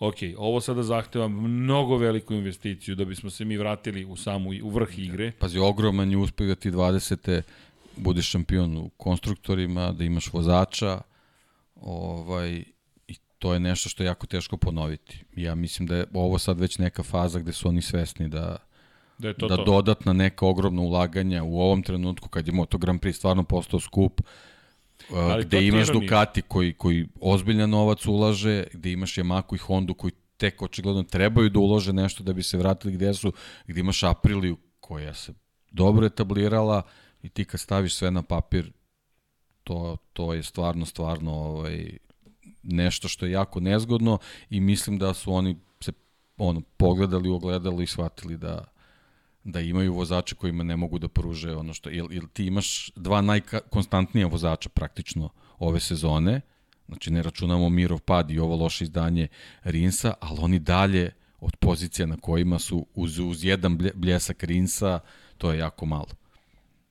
ok, 0.07 0.15
ovo 0.37 0.61
sada 0.61 0.83
zahteva 0.83 1.27
mnogo 1.27 1.97
veliku 1.97 2.33
investiciju 2.33 2.95
da 2.95 3.05
bismo 3.05 3.29
se 3.29 3.45
mi 3.45 3.57
vratili 3.57 4.05
u 4.05 4.15
samu 4.15 4.49
u 4.63 4.69
vrh 4.69 4.99
igre. 4.99 5.31
Pazi, 5.39 5.59
ogroman 5.59 6.11
je 6.11 6.17
uspeh 6.17 6.47
da 6.47 6.55
ti 6.55 6.71
20. 6.71 7.41
budeš 7.97 8.29
šampion 8.29 8.77
u 8.77 8.89
konstruktorima, 8.89 9.91
da 9.91 10.03
imaš 10.03 10.33
vozača, 10.33 11.01
ovaj, 11.81 12.63
i 13.07 13.15
to 13.39 13.53
je 13.53 13.59
nešto 13.59 13.89
što 13.89 14.03
je 14.03 14.07
jako 14.07 14.27
teško 14.27 14.57
ponoviti. 14.57 15.23
Ja 15.35 15.55
mislim 15.55 15.87
da 15.87 15.95
je 15.95 16.05
ovo 16.13 16.39
sad 16.39 16.59
već 16.59 16.77
neka 16.77 17.03
faza 17.03 17.39
gde 17.39 17.53
su 17.53 17.69
oni 17.69 17.81
svesni 17.81 18.29
da, 18.29 18.57
Da 19.17 19.27
je 19.27 19.33
to 19.33 19.47
da 19.47 19.55
to. 19.55 19.63
dodatna 19.63 20.13
neka 20.13 20.45
ogromna 20.45 20.81
ulaganja 20.81 21.43
u 21.43 21.59
ovom 21.59 21.83
trenutku 21.83 22.29
kad 22.29 22.47
je 22.47 22.53
Moto 22.53 22.77
Grand 22.77 22.99
Prix 23.01 23.13
stvarno 23.13 23.43
postao 23.43 23.79
skup, 23.79 24.21
uh, 24.21 24.27
Ali 25.13 25.45
gde 25.45 25.67
imaš. 25.67 25.87
Ducati 25.87 26.41
koji, 26.41 26.73
koji 26.73 27.07
ozbiljan 27.21 27.69
novac 27.69 28.05
ulaže, 28.05 28.63
gde 28.73 28.91
imaš 28.91 29.15
Yamahu 29.15 29.55
i 29.55 29.57
Hondu 29.57 29.93
koji 29.93 30.11
tek 30.37 30.61
očigledno 30.61 31.03
trebaju 31.03 31.49
da 31.49 31.59
ulože 31.59 31.93
nešto 31.93 32.23
da 32.23 32.33
bi 32.33 32.43
se 32.43 32.57
vratili 32.57 32.93
gde 32.93 33.13
su, 33.13 33.33
gde 33.67 33.79
imaš 33.79 34.03
Apriliju 34.03 34.57
koja 34.79 35.13
se 35.13 35.33
dobro 35.71 36.05
etablirala 36.05 36.81
i 37.23 37.29
ti 37.29 37.45
kad 37.45 37.59
staviš 37.59 37.95
sve 37.95 38.11
na 38.11 38.21
papir, 38.21 38.71
to, 39.63 39.97
to 40.13 40.33
je 40.33 40.43
stvarno, 40.43 40.85
stvarno 40.85 41.31
ovaj, 41.31 41.97
nešto 42.63 43.07
što 43.07 43.25
je 43.25 43.31
jako 43.31 43.59
nezgodno 43.59 44.17
i 44.49 44.59
mislim 44.59 44.97
da 44.97 45.13
su 45.13 45.33
oni 45.33 45.57
se 45.81 45.91
ono, 46.37 46.61
pogledali 46.77 47.29
u 47.29 47.35
ogledalo 47.35 47.81
i 47.81 47.87
shvatili 47.87 48.37
da 48.37 48.72
da 49.43 49.61
imaju 49.61 49.93
vozače 49.93 50.35
kojima 50.35 50.63
ne 50.63 50.75
mogu 50.77 50.99
da 50.99 51.07
pruže 51.07 51.55
ono 51.55 51.73
što, 51.73 51.89
jel, 51.89 52.07
jel 52.11 52.23
ti 52.33 52.45
imaš 52.45 52.91
dva 52.95 53.21
najkonstantnija 53.21 54.27
vozača 54.27 54.69
praktično 54.69 55.29
ove 55.59 55.79
sezone, 55.79 56.41
znači 56.87 57.11
ne 57.11 57.23
računamo 57.23 57.69
Mirov 57.69 57.99
pad 57.99 58.31
i 58.31 58.39
ovo 58.39 58.55
loše 58.55 58.83
izdanje 58.83 59.27
Rinsa, 59.63 60.13
ali 60.19 60.37
oni 60.41 60.59
dalje 60.59 61.11
od 61.39 61.55
pozicija 61.55 62.05
na 62.05 62.17
kojima 62.17 62.59
su 62.59 62.85
uz, 62.95 63.19
uz 63.19 63.43
jedan 63.43 63.77
blje- 63.77 63.91
bljesak 63.95 64.43
Rinsa, 64.43 64.99
to 65.37 65.51
je 65.51 65.59
jako 65.59 65.85
malo. 65.85 66.07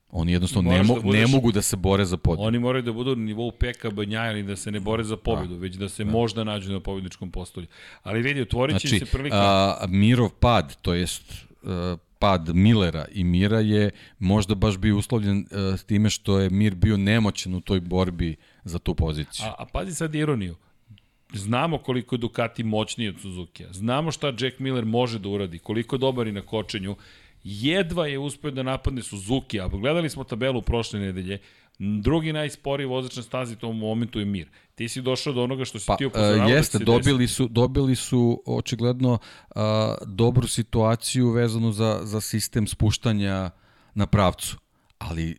Oni 0.09 0.31
jednostavno 0.31 0.71
ne, 0.71 0.83
mo, 0.83 0.95
da 0.95 1.01
budeš- 1.01 1.21
ne 1.21 1.27
mogu 1.27 1.51
da 1.51 1.61
se 1.61 1.75
bore 1.75 2.05
za 2.05 2.17
podijel. 2.17 2.47
Oni 2.47 2.59
moraju 2.59 2.83
da 2.83 2.93
budu 2.93 3.15
na 3.15 3.23
nivou 3.23 3.51
Peka 3.51 3.89
Banjaja 3.89 4.31
ili 4.31 4.43
da 4.43 4.55
se 4.55 4.71
ne 4.71 4.79
bore 4.79 5.03
za 5.03 5.17
pobedu, 5.17 5.55
već 5.55 5.75
da 5.75 5.89
se 5.89 6.05
možda 6.05 6.43
nađu 6.43 6.71
na 6.71 6.79
pobedničkom 6.79 7.31
postolju. 7.31 7.67
Ali 8.03 8.21
vidi, 8.21 8.41
otvorit 8.41 8.81
će 8.81 8.87
Znači, 8.87 9.05
se 9.05 9.11
prilika... 9.11 9.35
a, 9.37 9.85
Mirov 9.87 10.29
pad, 10.29 10.75
to 10.81 10.93
jest 10.93 11.33
a, 11.63 11.97
pad 12.23 12.55
Millera 12.55 13.05
i 13.11 13.23
Mira 13.23 13.59
je 13.59 13.89
možda 14.19 14.55
baš 14.55 14.77
bio 14.77 14.97
uslovljen 14.97 15.45
a, 15.51 15.77
s 15.77 15.83
time 15.83 16.09
što 16.09 16.39
je 16.39 16.49
Mir 16.49 16.75
bio 16.75 16.97
nemoćan 16.97 17.55
u 17.55 17.61
toj 17.61 17.79
borbi 17.79 18.35
za 18.63 18.79
tu 18.79 18.95
poziciju. 18.95 19.45
A, 19.45 19.55
a 19.57 19.65
pazi 19.65 19.93
sad 19.93 20.15
ironiju. 20.15 20.55
Znamo 21.33 21.77
koliko 21.77 22.15
je 22.15 22.19
Ducati 22.19 22.63
moćniji 22.63 23.09
od 23.09 23.19
Suzuki-a. 23.21 23.73
Znamo 23.73 24.11
šta 24.11 24.27
Jack 24.39 24.59
Miller 24.59 24.85
može 24.85 25.19
da 25.19 25.29
uradi, 25.29 25.59
koliko 25.59 25.95
je 25.95 25.99
dobar 25.99 26.27
i 26.27 26.31
na 26.31 26.41
kočenju. 26.41 26.95
Jedva 27.43 28.07
je 28.07 28.19
uspeo 28.19 28.51
da 28.51 28.63
napadne 28.63 29.01
Suzuki, 29.03 29.59
a 29.59 29.67
gledali 29.67 30.09
smo 30.09 30.23
tabelu 30.23 30.61
prošle 30.61 30.99
nedelje, 30.99 31.39
Drugi 32.01 32.33
najsporiji 32.33 32.87
vozač 32.87 33.15
na 33.15 33.23
stazi 33.23 33.53
u 33.53 33.57
tom 33.57 33.77
momentu 33.77 34.19
je 34.19 34.25
Mir. 34.25 34.49
Ti 34.75 34.87
si 34.89 35.01
došao 35.01 35.33
do 35.33 35.43
onoga 35.43 35.65
što 35.65 35.79
si 35.79 35.87
Pa, 35.87 35.95
ti 35.95 36.03
e, 36.03 36.07
upozoravao. 36.07 36.47
da 36.47 36.53
jeste, 36.53 36.77
se 36.77 36.83
dobili 36.83 37.27
su, 37.27 37.47
dobili 37.47 37.95
su 37.95 38.43
očigledno 38.45 39.17
a, 39.55 39.95
dobru 40.05 40.47
situaciju 40.47 41.31
vezanu 41.31 41.71
za, 41.71 41.99
za 42.03 42.21
sistem 42.21 42.67
spuštanja 42.67 43.49
na 43.93 44.05
pravcu, 44.05 44.57
ali 44.97 45.37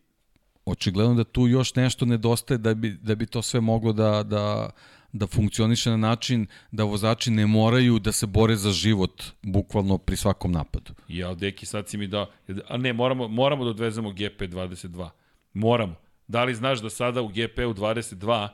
očigledno 0.65 1.15
da 1.15 1.25
tu 1.25 1.47
još 1.49 1.75
nešto 1.75 2.05
nedostaje 2.07 2.59
da 2.59 2.75
bi, 2.75 2.91
da 2.91 3.15
bi 3.15 3.27
to 3.27 3.43
sve 3.43 3.61
moglo 3.61 3.93
da, 3.93 4.23
da, 4.23 4.71
da 5.13 5.27
funkcioniše 5.27 5.91
na 5.91 5.97
način 5.97 6.47
da 6.73 6.85
vozači 6.85 7.31
ne 7.31 7.47
moraju 7.47 7.99
da 7.99 8.13
se 8.13 8.27
bore 8.27 8.57
za 8.57 8.73
život 8.73 9.23
bukvalno 9.43 9.99
pri 9.99 10.17
svakom 10.17 10.53
napadu. 10.53 10.93
Ja, 11.09 11.35
deki, 11.35 11.67
sad 11.67 11.89
si 11.89 11.99
mi 11.99 12.07
dao... 12.07 12.27
A 12.69 12.77
ne, 12.77 12.93
moramo, 12.93 13.29
moramo 13.29 13.65
da 13.65 13.71
odvezemo 13.71 14.11
GP22. 14.11 15.09
Moramo. 15.53 16.04
Da 16.29 16.45
li 16.45 16.55
znaš 16.55 16.81
da 16.81 16.91
sada 16.91 17.23
u 17.23 17.29
GP-u 17.29 17.75
22 17.75 18.49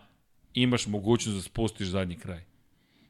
imaš 0.55 0.87
mogućnost 0.87 1.37
da 1.37 1.43
spustiš 1.43 1.89
zadnji 1.89 2.17
kraj? 2.17 2.41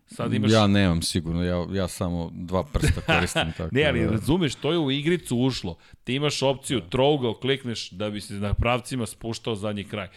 Sad 0.07 0.33
imaš... 0.33 0.53
Ja 0.53 0.67
nemam 0.67 1.03
sigurno, 1.03 1.45
ja, 1.45 1.67
ja 1.73 1.89
samo 1.89 2.31
dva 2.35 2.65
prsta 2.65 3.01
koristim. 3.01 3.53
tako 3.57 3.75
Ne, 3.75 3.85
ali 3.85 4.01
da, 4.01 4.11
razumeš, 4.11 4.55
to 4.55 4.73
je 4.73 4.79
u 4.79 4.91
igricu 4.91 5.37
ušlo. 5.37 5.79
Ti 6.05 6.15
imaš 6.15 6.43
opciju 6.43 6.81
trouga, 6.81 7.41
klikneš 7.41 7.91
da 7.91 8.11
bi 8.11 8.21
se 8.21 8.35
na 8.35 8.55
pravcima 8.55 9.07
spuštao 9.07 9.55
zadnji 9.55 9.85
kraj. 9.85 10.09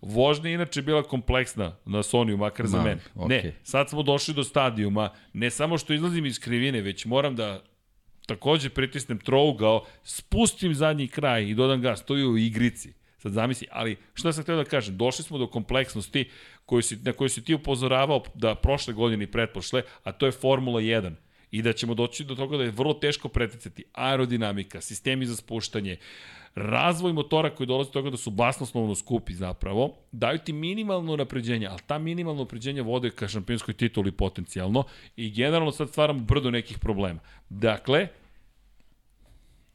Vožnja 0.00 0.48
je 0.48 0.54
inače 0.54 0.82
bila 0.82 1.02
kompleksna 1.02 1.76
na 1.84 1.98
Sonyu, 1.98 2.36
makar 2.36 2.66
za 2.66 2.76
Ma, 2.78 2.84
mene. 2.84 3.00
okej. 3.14 3.42
Ne, 3.42 3.54
sad 3.62 3.90
smo 3.90 4.02
došli 4.02 4.34
do 4.34 4.44
stadijuma, 4.44 5.10
ne 5.32 5.50
samo 5.50 5.78
što 5.78 5.92
izlazim 5.92 6.26
iz 6.26 6.38
krivine, 6.38 6.80
već 6.80 7.04
moram 7.04 7.36
da 7.36 7.62
takođe 8.26 8.70
pritisnem 8.70 9.18
trougao, 9.18 9.84
spustim 10.04 10.74
zadnji 10.74 11.08
kraj 11.08 11.48
i 11.48 11.54
dodam 11.54 11.80
gas, 11.80 12.04
to 12.04 12.16
je 12.16 12.26
u 12.26 12.38
igrici. 12.38 12.92
Sad 13.22 13.32
zamisli, 13.32 13.66
ali 13.70 13.96
šta 14.14 14.32
sam 14.32 14.42
htio 14.42 14.56
da 14.56 14.64
kažem, 14.64 14.96
došli 14.96 15.24
smo 15.24 15.38
do 15.38 15.46
kompleksnosti 15.46 16.30
koju 16.66 16.82
si, 16.82 16.96
na 16.96 17.12
koju 17.12 17.28
si 17.28 17.44
ti 17.44 17.54
upozoravao 17.54 18.22
da 18.34 18.54
prošle 18.54 18.94
godine 18.94 19.24
i 19.24 19.30
pretprošle, 19.30 19.82
a 20.04 20.12
to 20.12 20.26
je 20.26 20.32
Formula 20.32 20.80
1 20.80 21.12
i 21.50 21.62
da 21.62 21.72
ćemo 21.72 21.94
doći 21.94 22.24
do 22.24 22.34
toga 22.34 22.56
da 22.56 22.64
je 22.64 22.70
vrlo 22.70 22.94
teško 22.94 23.28
preticati 23.28 23.84
aerodinamika, 23.92 24.80
sistemi 24.80 25.26
za 25.26 25.36
spuštanje, 25.36 25.96
razvoj 26.54 27.12
motora 27.12 27.50
koji 27.50 27.66
dolazi 27.66 27.88
do 27.90 27.92
toga 27.92 28.10
da 28.10 28.16
su 28.16 28.30
basnoslovno 28.30 28.94
skupi 28.94 29.34
zapravo, 29.34 29.94
daju 30.12 30.38
ti 30.38 30.52
minimalno 30.52 31.16
napređenje, 31.16 31.66
ali 31.66 31.80
ta 31.86 31.98
minimalno 31.98 32.42
napređenje 32.42 32.82
vode 32.82 33.10
ka 33.10 33.28
šampionskoj 33.28 33.74
tituli 33.74 34.12
potencijalno 34.12 34.84
i 35.16 35.30
generalno 35.30 35.72
sad 35.72 35.88
stvaramo 35.88 36.20
brdo 36.20 36.50
nekih 36.50 36.78
problema. 36.78 37.20
Dakle, 37.48 38.08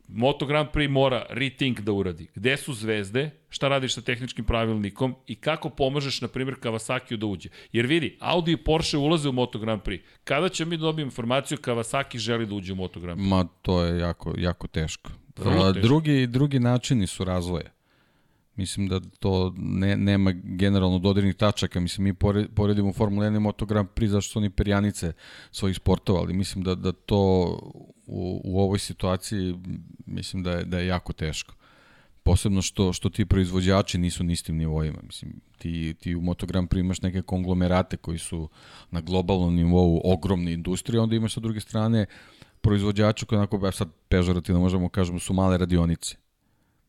Moto 0.07 0.45
Grand 0.45 0.69
Prix 0.73 0.91
mora 0.91 1.25
rethink 1.29 1.79
da 1.81 1.91
uradi. 1.91 2.27
Gde 2.35 2.57
su 2.57 2.73
zvezde, 2.73 3.29
šta 3.49 3.67
radiš 3.67 3.93
sa 3.93 4.01
tehničkim 4.01 4.45
pravilnikom 4.45 5.15
i 5.27 5.35
kako 5.35 5.69
pomažeš, 5.69 6.21
na 6.21 6.27
primjer, 6.27 6.55
Kawasakiju 6.59 7.17
da 7.17 7.25
uđe. 7.25 7.49
Jer 7.71 7.85
vidi, 7.85 8.17
Audi 8.19 8.51
i 8.51 8.57
Porsche 8.57 8.97
ulaze 8.97 9.29
u 9.29 9.31
Moto 9.31 9.59
Grand 9.59 9.81
Prix. 9.81 9.99
Kada 10.23 10.49
ćemo 10.49 10.69
mi 10.69 10.77
da 10.77 10.81
dobijemo 10.81 11.07
informaciju 11.07 11.57
Kawasaki 11.57 12.17
želi 12.17 12.45
da 12.45 12.55
uđe 12.55 12.73
u 12.73 12.75
Moto 12.75 12.99
Grand 12.99 13.19
Prix? 13.19 13.29
Ma, 13.29 13.47
to 13.61 13.83
je 13.83 13.99
jako, 13.99 14.33
jako 14.37 14.67
teško. 14.67 15.11
Vrlo 15.37 15.73
teško. 15.73 15.87
Drugi, 15.87 16.27
drugi 16.27 16.59
načini 16.59 17.07
su 17.07 17.23
razvoja. 17.23 17.76
Mislim 18.57 18.87
da 18.87 18.99
to 19.19 19.53
ne, 19.57 19.97
nema 19.97 20.31
generalno 20.31 20.99
dodirnih 20.99 21.35
tačaka. 21.35 21.79
Mislim, 21.79 22.03
mi 22.03 22.13
pore- 22.13 22.47
poredimo 22.55 22.93
Formula 22.93 23.27
1 23.27 23.35
i 23.35 23.39
Moto 23.39 23.65
Grand 23.65 23.87
Prix 23.95 24.07
zašto 24.07 24.31
su 24.31 24.39
oni 24.39 24.49
perjanice 24.49 25.13
svojih 25.51 25.75
sportova, 25.75 26.19
ali 26.19 26.33
mislim 26.33 26.63
da, 26.63 26.75
da 26.75 26.91
to 26.91 27.19
u, 28.07 28.41
u 28.43 28.59
ovoj 28.59 28.79
situaciji 28.79 29.55
mislim 30.05 30.43
da 30.43 30.51
je, 30.51 30.63
da 30.63 30.79
je 30.79 30.87
jako 30.87 31.13
teško. 31.13 31.53
Posebno 32.23 32.61
što, 32.61 32.93
što 32.93 33.09
ti 33.09 33.25
proizvođači 33.25 33.97
nisu 33.97 34.23
na 34.23 34.31
istim 34.31 34.57
nivoima. 34.57 34.99
Mislim, 35.03 35.39
ti, 35.57 35.93
ti 35.93 36.15
u 36.15 36.21
Moto 36.21 36.45
Grand 36.45 36.69
Prix 36.69 36.79
imaš 36.79 37.01
neke 37.01 37.21
konglomerate 37.21 37.97
koji 37.97 38.17
su 38.17 38.49
na 38.91 39.01
globalnom 39.01 39.55
nivou 39.55 40.01
ogromne 40.03 40.53
industrije, 40.53 41.01
onda 41.01 41.15
imaš 41.15 41.33
sa 41.33 41.39
druge 41.39 41.59
strane 41.59 42.05
proizvođača 42.61 43.25
koji 43.25 43.37
onako, 43.37 43.57
baš 43.57 43.75
sad 43.75 43.89
pežorativno 44.09 44.61
možemo 44.61 44.89
kažemo, 44.89 45.19
su 45.19 45.33
male 45.33 45.57
radionice. 45.57 46.26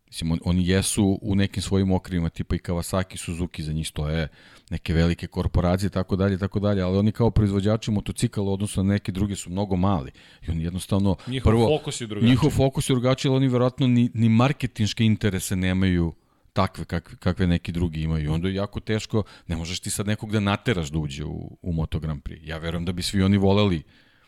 Mislim, 0.09 0.33
on, 0.33 0.39
oni 0.45 0.69
jesu 0.69 1.19
u 1.23 1.35
nekim 1.35 1.63
svojim 1.63 1.93
okrivima, 1.93 2.29
tipa 2.29 2.57
i 2.57 2.59
Kawasaki, 2.59 3.17
Suzuki, 3.17 3.63
za 3.63 3.73
njih 3.73 3.89
stoje 3.89 4.29
neke 4.71 4.95
velike 4.95 5.27
korporacije, 5.27 5.91
tako 5.91 6.17
dalje, 6.17 6.39
tako 6.39 6.61
dalje, 6.61 6.83
ali 6.83 6.99
oni 6.99 7.13
kao 7.13 7.31
proizvođači 7.31 7.91
motocikala 7.91 8.51
u 8.51 8.53
odnosu 8.53 8.83
na 8.83 8.93
neke 8.93 9.13
druge 9.13 9.37
su 9.37 9.51
mnogo 9.51 9.77
mali. 9.77 10.11
I 10.47 10.51
oni 10.51 10.65
jednostavno, 10.65 11.17
Njihov 11.27 11.51
prvo, 11.51 11.79
fokus 11.79 12.01
je 12.01 12.07
drugačiji. 12.07 12.31
njihov 12.31 12.51
fokus 12.51 12.91
je 12.91 12.95
drugačiji, 12.95 13.31
ali 13.31 13.37
oni 13.37 13.49
verovatno 13.49 13.87
ni, 13.87 14.11
ni 14.15 14.29
marketinške 14.29 15.05
interese 15.05 15.57
nemaju 15.57 16.15
takve 16.53 16.85
kakve, 16.85 17.17
kakve 17.17 17.47
neki 17.47 17.73
drugi 17.73 18.03
imaju. 18.03 18.25
I 18.25 18.29
onda 18.29 18.49
je 18.49 18.55
jako 18.55 18.81
teško, 18.81 19.23
ne 19.47 19.57
možeš 19.57 19.81
ti 19.81 19.91
sad 19.91 20.07
nekog 20.07 20.33
da 20.33 20.41
nateraš 20.41 20.89
da 20.89 20.99
uđe 20.99 21.25
u, 21.25 21.59
u 21.63 21.73
Moto 21.73 22.01
Grand 22.01 22.23
Prix. 22.23 22.41
Ja 22.43 22.59
verujem 22.59 22.85
da 22.85 22.93
bi 22.93 23.03
svi 23.03 23.23
oni 23.23 23.37
voleli 23.37 23.83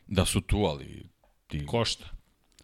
da 0.06 0.24
su 0.24 0.40
tu, 0.40 0.58
ali 0.58 1.10
ti, 1.46 1.66
Košta. 1.66 2.19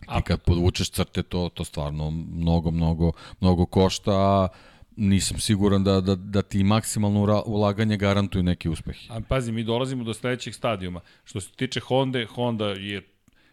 Ti 0.06 0.22
kad 0.22 0.42
podvučeš 0.42 0.90
crte, 0.90 1.22
to, 1.22 1.48
to 1.54 1.64
stvarno 1.64 2.10
mnogo, 2.10 2.70
mnogo, 2.70 3.12
mnogo 3.40 3.66
košta, 3.66 4.12
a 4.12 4.48
nisam 4.96 5.38
siguran 5.38 5.84
da, 5.84 6.00
da, 6.00 6.14
da 6.14 6.42
ti 6.42 6.64
maksimalno 6.64 7.42
ulaganje 7.46 7.96
garantuju 7.96 8.42
neki 8.42 8.68
uspeh. 8.68 8.96
A 9.08 9.20
pazi, 9.28 9.52
mi 9.52 9.64
dolazimo 9.64 10.04
do 10.04 10.14
sledećeg 10.14 10.54
stadijuma. 10.54 11.00
Što 11.24 11.40
se 11.40 11.50
tiče 11.56 11.80
Honda, 11.80 12.26
Honda 12.26 12.66
je... 12.66 13.02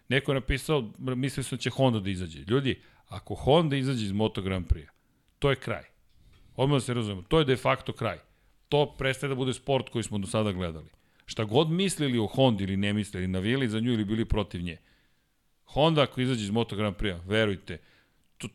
Neko 0.09 0.31
je 0.31 0.35
napisao, 0.35 0.91
mislio 0.97 1.43
sam 1.43 1.55
da 1.57 1.61
će 1.61 1.69
Honda 1.69 1.99
da 1.99 2.09
izađe. 2.09 2.39
Ljudi, 2.39 2.81
ako 3.07 3.35
Honda 3.35 3.75
izađe 3.75 4.05
iz 4.05 4.11
Moto 4.11 4.41
Grand 4.41 4.67
Prix, 4.67 4.88
to 5.39 5.49
je 5.49 5.55
kraj. 5.55 5.83
Odmah 6.55 6.75
da 6.75 6.81
se 6.81 6.93
razumemo, 6.93 7.22
to 7.22 7.39
je 7.39 7.45
de 7.45 7.55
facto 7.57 7.93
kraj. 7.93 8.17
To 8.69 8.95
prestaje 8.97 9.30
da 9.30 9.35
bude 9.35 9.53
sport 9.53 9.89
koji 9.89 10.03
smo 10.03 10.17
do 10.17 10.27
sada 10.27 10.51
gledali. 10.51 10.89
Šta 11.25 11.43
god 11.43 11.69
mislili 11.69 12.19
o 12.19 12.27
Hondi 12.27 12.63
ili 12.63 12.77
ne 12.77 12.93
mislili, 12.93 13.27
navijali 13.27 13.69
za 13.69 13.80
nju 13.80 13.93
ili 13.93 14.05
bili 14.05 14.25
protiv 14.25 14.61
nje. 14.61 14.77
Honda 15.74 16.02
ako 16.02 16.22
izađe 16.22 16.43
iz 16.43 16.50
Moto 16.50 16.76
Grand 16.76 16.95
Prix, 16.95 17.19
verujte, 17.26 17.77
to, 18.38 18.48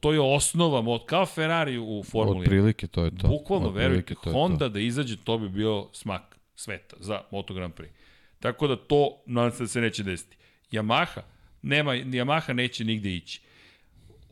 to, 0.00 0.12
je 0.12 0.20
osnova, 0.20 0.98
kao 1.06 1.26
Ferrari 1.26 1.78
u 1.78 2.02
Formuli 2.10 2.36
1. 2.36 2.40
Od 2.40 2.44
prilike 2.44 2.86
to 2.86 3.04
je 3.04 3.10
to. 3.16 3.28
Bukvalno, 3.28 3.68
Od 3.68 3.74
verujte, 3.74 4.14
to 4.24 4.32
Honda 4.32 4.58
to. 4.58 4.68
da 4.68 4.80
izađe, 4.80 5.16
to 5.16 5.38
bi 5.38 5.48
bio 5.48 5.88
smak 5.92 6.38
sveta 6.54 6.96
za 7.00 7.20
Moto 7.30 7.54
Grand 7.54 7.74
Prix. 7.74 7.88
Tako 8.40 8.66
da 8.66 8.76
to, 8.76 9.22
nadam 9.26 9.50
se 9.50 9.62
da 9.62 9.68
se 9.68 9.80
neće 9.80 10.02
desiti. 10.02 10.36
Yamaha, 10.72 11.20
nema, 11.62 11.92
Yamaha 11.92 12.52
neće 12.52 12.84
nigde 12.84 13.14
ići. 13.14 13.40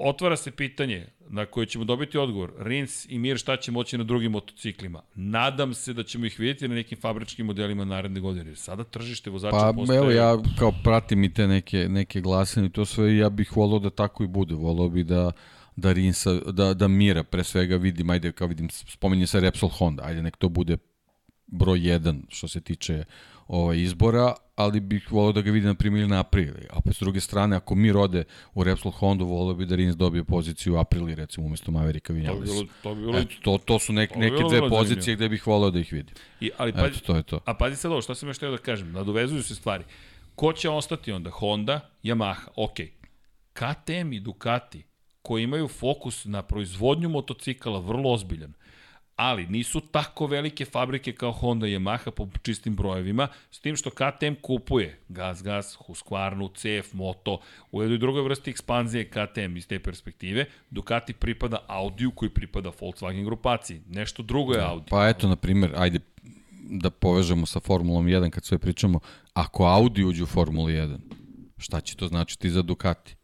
Otvara 0.00 0.36
se 0.36 0.50
pitanje 0.50 1.06
na 1.28 1.46
koje 1.46 1.66
ćemo 1.66 1.84
dobiti 1.84 2.18
odgovor. 2.18 2.52
Rins 2.58 3.06
i 3.08 3.18
Mir 3.18 3.38
šta 3.38 3.56
će 3.56 3.72
moći 3.72 3.98
na 3.98 4.04
drugim 4.04 4.32
motociklima. 4.32 5.02
Nadam 5.14 5.74
se 5.74 5.92
da 5.92 6.02
ćemo 6.02 6.26
ih 6.26 6.38
vidjeti 6.38 6.68
na 6.68 6.74
nekim 6.74 6.98
fabričkim 7.00 7.46
modelima 7.46 7.84
naredne 7.84 8.20
godine. 8.20 8.56
Sada 8.56 8.84
tržište 8.84 9.30
vozača 9.30 9.56
Pa 9.56 9.72
postaje... 9.76 9.98
evo 9.98 10.10
ja 10.10 10.38
kao 10.58 10.72
pratim 10.84 11.24
i 11.24 11.34
te 11.34 11.46
neke, 11.46 11.88
neke 11.88 12.20
glasine 12.20 12.66
i 12.66 12.70
to 12.70 12.84
sve 12.84 13.16
ja 13.16 13.28
bih 13.28 13.56
volao 13.56 13.78
da 13.78 13.90
tako 13.90 14.24
i 14.24 14.26
bude. 14.26 14.54
Volao 14.54 14.88
bi 14.88 15.04
da 15.04 15.32
da 15.76 15.92
Rinsa, 15.92 16.34
da, 16.34 16.74
da 16.74 16.88
Mira 16.88 17.22
pre 17.22 17.44
svega 17.44 17.76
vidim, 17.76 18.10
ajde 18.10 18.32
kao 18.32 18.48
vidim, 18.48 18.70
spominje 18.70 19.26
se 19.26 19.40
Repsol 19.40 19.68
Honda, 19.68 20.02
ajde 20.04 20.22
nek 20.22 20.36
to 20.36 20.48
bude 20.48 20.76
broj 21.46 21.78
1 21.78 22.22
što 22.28 22.48
se 22.48 22.60
tiče 22.60 23.04
ovaj 23.50 23.78
izbora, 23.78 24.34
ali 24.56 24.80
bih 24.80 25.12
volao 25.12 25.32
da 25.32 25.40
ga 25.40 25.50
vidim 25.50 25.68
na 25.68 25.74
primjer 25.74 26.08
na 26.08 26.20
Aprili. 26.20 26.66
A 26.70 26.80
pa 26.80 26.92
s 26.92 26.98
druge 27.00 27.20
strane, 27.20 27.56
ako 27.56 27.74
Mir 27.74 27.96
ode 27.96 28.24
u 28.54 28.64
Repsol 28.64 28.92
Honda, 28.92 29.24
volao 29.24 29.54
bi 29.54 29.66
da 29.66 29.76
Rins 29.76 29.96
dobije 29.96 30.24
poziciju 30.24 30.74
u 30.74 30.78
Aprili, 30.78 31.14
recimo, 31.14 31.46
umesto 31.46 31.72
Mavericka 31.72 32.06
To 32.06 32.12
bi 32.12 32.20
Vinales. 32.20 32.50
bilo, 32.50 32.66
to 32.82 32.94
bi 32.94 33.00
bilo... 33.00 33.18
Eto, 33.18 33.34
to, 33.42 33.58
to 33.58 33.78
su 33.78 33.92
nek, 33.92 34.12
to 34.12 34.18
neke 34.18 34.42
dve 34.48 34.68
pozicije 34.68 35.16
gde 35.16 35.28
bih 35.28 35.46
volao 35.46 35.70
da 35.70 35.80
ih 35.80 35.92
vidim. 35.92 36.14
I, 36.40 36.50
ali 36.58 36.72
pazi, 36.72 36.86
Eto, 36.86 37.00
to 37.06 37.16
je 37.16 37.22
to. 37.22 37.40
A 37.44 37.54
pazi 37.54 37.76
sad 37.76 37.92
ovo, 37.92 38.02
šta 38.02 38.14
sam 38.14 38.28
još 38.28 38.38
teo 38.38 38.50
da 38.50 38.58
kažem, 38.58 38.92
nadovezuju 38.92 39.42
se 39.42 39.54
stvari. 39.54 39.84
Ko 40.34 40.52
će 40.52 40.68
ostati 40.68 41.12
onda? 41.12 41.30
Honda, 41.30 41.90
Yamaha, 42.02 42.48
ok. 42.56 42.76
KTM 43.52 44.12
i 44.12 44.20
Ducati, 44.20 44.84
koji 45.22 45.42
imaju 45.42 45.68
fokus 45.68 46.24
na 46.24 46.42
proizvodnju 46.42 47.08
motocikala 47.08 47.80
vrlo 47.80 48.12
ozbiljan, 48.12 48.52
ali 49.20 49.46
nisu 49.46 49.80
tako 49.80 50.26
velike 50.26 50.64
fabrike 50.64 51.12
kao 51.12 51.32
Honda 51.32 51.66
i 51.66 51.76
Yamaha 51.76 52.10
po 52.10 52.28
čistim 52.42 52.76
brojevima, 52.76 53.28
s 53.50 53.60
tim 53.60 53.76
što 53.76 53.90
KTM 53.90 54.34
kupuje 54.42 54.98
Gas 55.08 55.42
Gas, 55.42 55.78
Husqvarna, 55.86 56.48
CF, 56.54 56.92
Moto, 56.92 57.40
u 57.72 57.82
jednoj 57.82 57.98
drugoj 57.98 58.22
vrsti 58.22 58.50
ekspanzije 58.50 59.10
KTM 59.10 59.56
iz 59.56 59.66
te 59.66 59.78
perspektive, 59.78 60.44
Ducati 60.70 61.12
pripada 61.12 61.58
Audiju 61.66 62.10
koji 62.10 62.30
pripada 62.30 62.70
Volkswagen 62.80 63.24
grupaciji. 63.24 63.80
Nešto 63.88 64.22
drugo 64.22 64.52
je 64.52 64.64
Audi. 64.64 64.86
Pa 64.90 65.08
eto, 65.08 65.28
na 65.28 65.36
primjer, 65.36 65.72
ajde 65.76 66.00
da 66.70 66.90
povežemo 66.90 67.46
sa 67.46 67.60
Formulom 67.60 68.06
1 68.06 68.30
kad 68.30 68.44
sve 68.44 68.58
pričamo, 68.58 69.00
ako 69.32 69.64
Audi 69.64 70.04
uđe 70.04 70.22
u 70.22 70.26
Formulu 70.26 70.68
1, 70.68 70.98
šta 71.58 71.80
će 71.80 71.96
to 71.96 72.08
značiti 72.08 72.50
za 72.50 72.62
Ducati? 72.62 73.16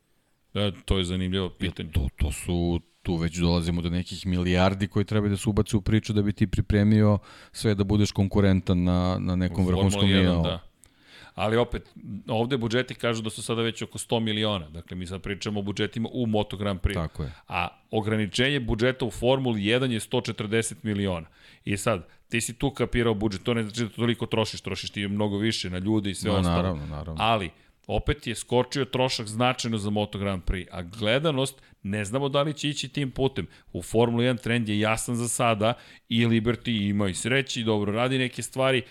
E, 0.54 0.72
to 0.84 0.98
je 0.98 1.04
zanimljivo 1.04 1.48
pitanje. 1.48 1.90
To, 1.92 2.08
to 2.16 2.32
su, 2.32 2.80
tu 3.06 3.16
već 3.16 3.36
dolazimo 3.38 3.82
do 3.82 3.90
nekih 3.90 4.26
milijardi 4.26 4.88
koji 4.88 5.04
treba 5.04 5.28
da 5.28 5.36
se 5.36 5.48
ubace 5.48 5.76
u 5.76 5.80
priču 5.80 6.12
da 6.12 6.22
bi 6.22 6.32
ti 6.32 6.46
pripremio 6.46 7.18
sve 7.52 7.74
da 7.74 7.84
budeš 7.84 8.12
konkurentan 8.12 8.82
na, 8.84 9.18
na 9.20 9.36
nekom 9.36 9.66
vrhunskom 9.66 10.08
1, 10.08 10.22
nivou. 10.22 10.42
Da. 10.42 10.60
Ali 11.34 11.56
opet, 11.56 11.94
ovde 12.28 12.56
budžeti 12.56 12.94
kažu 12.94 13.22
da 13.22 13.30
su 13.30 13.42
sada 13.42 13.62
već 13.62 13.82
oko 13.82 13.98
100 13.98 14.20
miliona. 14.20 14.68
Dakle, 14.70 14.96
mi 14.96 15.06
sad 15.06 15.22
pričamo 15.22 15.60
o 15.60 15.62
budžetima 15.62 16.08
u 16.12 16.26
Moto 16.26 16.56
Grand 16.56 16.80
Prix. 16.80 16.94
Tako 16.94 17.22
je. 17.22 17.32
A 17.48 17.68
ograničenje 17.90 18.60
budžeta 18.60 19.04
u 19.04 19.10
Formuli 19.10 19.60
1 19.60 19.90
je 19.90 20.00
140 20.00 20.74
miliona. 20.82 21.26
I 21.64 21.76
sad, 21.76 22.08
ti 22.28 22.40
si 22.40 22.54
tu 22.54 22.70
kapirao 22.70 23.14
budžet, 23.14 23.42
to 23.42 23.54
ne 23.54 23.62
znači 23.62 23.84
da 23.84 23.88
toliko 23.88 24.26
trošiš, 24.26 24.60
trošiš 24.60 24.90
ti 24.90 25.08
mnogo 25.08 25.38
više 25.38 25.70
na 25.70 25.78
ljude 25.78 26.10
i 26.10 26.14
sve 26.14 26.30
No, 26.30 26.38
ostalo. 26.38 26.56
naravno, 26.56 26.86
naravno. 26.86 27.22
Ali, 27.22 27.50
opet 27.86 28.26
je 28.26 28.34
skočio 28.34 28.84
trošak 28.84 29.26
značajno 29.26 29.78
za 29.78 29.90
Moto 29.90 30.18
Grand 30.18 30.42
Prix, 30.42 30.66
a 30.70 30.82
gledanost 30.82 31.62
ne 31.90 32.04
znamo 32.04 32.28
da 32.28 32.42
li 32.42 32.54
će 32.54 32.68
ići 32.68 32.88
tim 32.88 33.10
putem. 33.10 33.46
U 33.72 33.82
Formula 33.82 34.24
1 34.24 34.42
trend 34.42 34.68
je 34.68 34.80
jasan 34.80 35.16
za 35.16 35.28
sada 35.28 35.74
i 36.08 36.26
Liberty 36.26 36.88
ima 36.88 37.08
i 37.08 37.14
sreći, 37.14 37.62
dobro 37.62 37.92
radi 37.92 38.18
neke 38.18 38.42
stvari. 38.42 38.82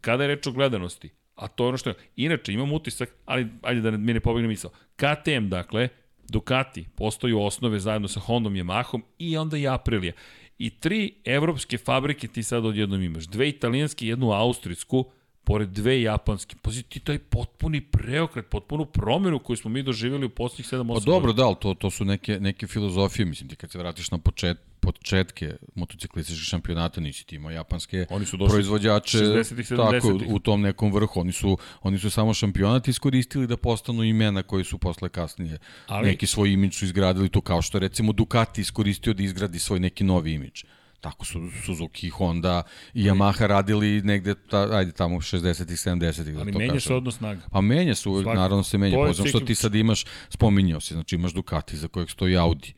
Kada 0.00 0.24
je 0.24 0.28
reč 0.28 0.46
o 0.46 0.52
gledanosti, 0.52 1.10
a 1.34 1.48
to 1.48 1.64
je 1.64 1.68
ono 1.68 1.78
što 1.78 1.90
je, 1.90 1.94
inače 2.16 2.52
imam 2.52 2.72
utisak, 2.72 3.10
ali 3.24 3.46
ajde 3.62 3.80
da 3.80 3.90
mi 3.90 4.12
ne 4.12 4.20
pobegne 4.20 4.48
misao, 4.48 4.70
KTM 4.96 5.48
dakle, 5.48 5.88
Ducati 6.28 6.86
postoju 6.96 7.42
osnove 7.42 7.78
zajedno 7.80 8.08
sa 8.08 8.20
Hondom, 8.20 8.54
Yamahom 8.54 9.00
i 9.18 9.36
onda 9.36 9.56
i 9.56 9.68
Aprilia. 9.68 10.12
I 10.58 10.70
tri 10.70 11.14
evropske 11.24 11.78
fabrike 11.78 12.28
ti 12.28 12.42
sad 12.42 12.64
odjednom 12.64 13.02
imaš. 13.02 13.24
Dve 13.24 13.48
italijanske 13.48 14.06
jednu 14.06 14.32
austrijsku, 14.32 15.10
pored 15.44 15.68
dve 15.68 16.02
japanske. 16.02 16.56
Pazi 16.62 16.82
ti 16.82 17.00
taj 17.00 17.18
potpuni 17.18 17.80
preokret, 17.80 18.46
potpunu 18.46 18.86
promenu 18.86 19.38
koju 19.38 19.56
smo 19.56 19.70
mi 19.70 19.82
doživjeli 19.82 20.26
u 20.26 20.30
posljednjih 20.30 20.72
7-8 20.72 20.94
Pa 20.94 21.00
dobro, 21.00 21.32
da, 21.32 21.46
ali 21.46 21.56
to, 21.60 21.74
to 21.74 21.90
su 21.90 22.04
neke, 22.04 22.40
neke 22.40 22.66
filozofije, 22.66 23.26
mislim 23.26 23.48
ti 23.48 23.56
kad 23.56 23.70
se 23.70 23.78
vratiš 23.78 24.10
na 24.10 24.18
počet, 24.18 24.58
početke 24.80 25.56
motociklističkih 25.74 26.44
šampionata, 26.44 27.00
nisi 27.00 27.26
ti 27.26 27.36
imao 27.36 27.50
japanske 27.50 28.06
Oni 28.10 28.26
su 28.26 28.38
proizvođače 28.38 29.18
60-ih, 29.18 29.68
tako, 29.68 30.08
70-ih. 30.08 30.28
u 30.30 30.38
tom 30.38 30.60
nekom 30.60 30.92
vrhu. 30.92 31.20
Oni 31.20 31.32
su, 31.32 31.58
oni 31.82 31.98
su 31.98 32.10
samo 32.10 32.34
šampionat 32.34 32.88
iskoristili 32.88 33.46
da 33.46 33.56
postanu 33.56 34.04
imena 34.04 34.42
koji 34.42 34.64
su 34.64 34.78
posle 34.78 35.08
kasnije 35.08 35.58
Ali- 35.86 36.06
neki 36.06 36.26
svoj 36.26 36.52
imidž 36.52 36.74
su 36.74 36.84
izgradili 36.84 37.28
tu, 37.28 37.40
kao 37.40 37.62
što 37.62 37.78
recimo 37.78 38.12
Ducati 38.12 38.60
iskoristio 38.60 39.14
da 39.14 39.22
izgradi 39.22 39.58
svoj 39.58 39.80
neki 39.80 40.04
novi 40.04 40.32
imidž. 40.32 40.64
Tako 41.04 41.24
su 41.24 41.50
Suzuki, 41.64 42.08
Honda 42.08 42.62
i 42.94 43.02
Yamaha 43.02 43.46
radili 43.46 44.02
negde, 44.02 44.34
ta, 44.34 44.68
ajde 44.72 44.92
tamo 44.92 45.16
60-ih, 45.16 45.76
70-ih. 45.76 46.36
Ali 46.38 46.46
da 46.46 46.52
to 46.52 46.58
menja 46.58 46.80
se 46.80 46.94
odnos 46.94 47.16
snaga. 47.16 47.40
Pa 47.50 47.60
menja 47.60 47.94
se, 47.94 48.08
uvek, 48.08 48.24
Svakako. 48.24 48.40
naravno 48.40 48.62
se 48.62 48.78
menja. 48.78 48.96
To 48.96 49.04
je 49.04 49.08
Poznam 49.08 49.28
što 49.28 49.40
ti 49.40 49.54
sad 49.54 49.74
imaš, 49.74 50.04
spominjao 50.28 50.80
si, 50.80 50.94
znači 50.94 51.14
imaš 51.14 51.32
Ducati 51.32 51.76
za 51.76 51.88
kojeg 51.88 52.10
stoji 52.10 52.36
Audi, 52.36 52.72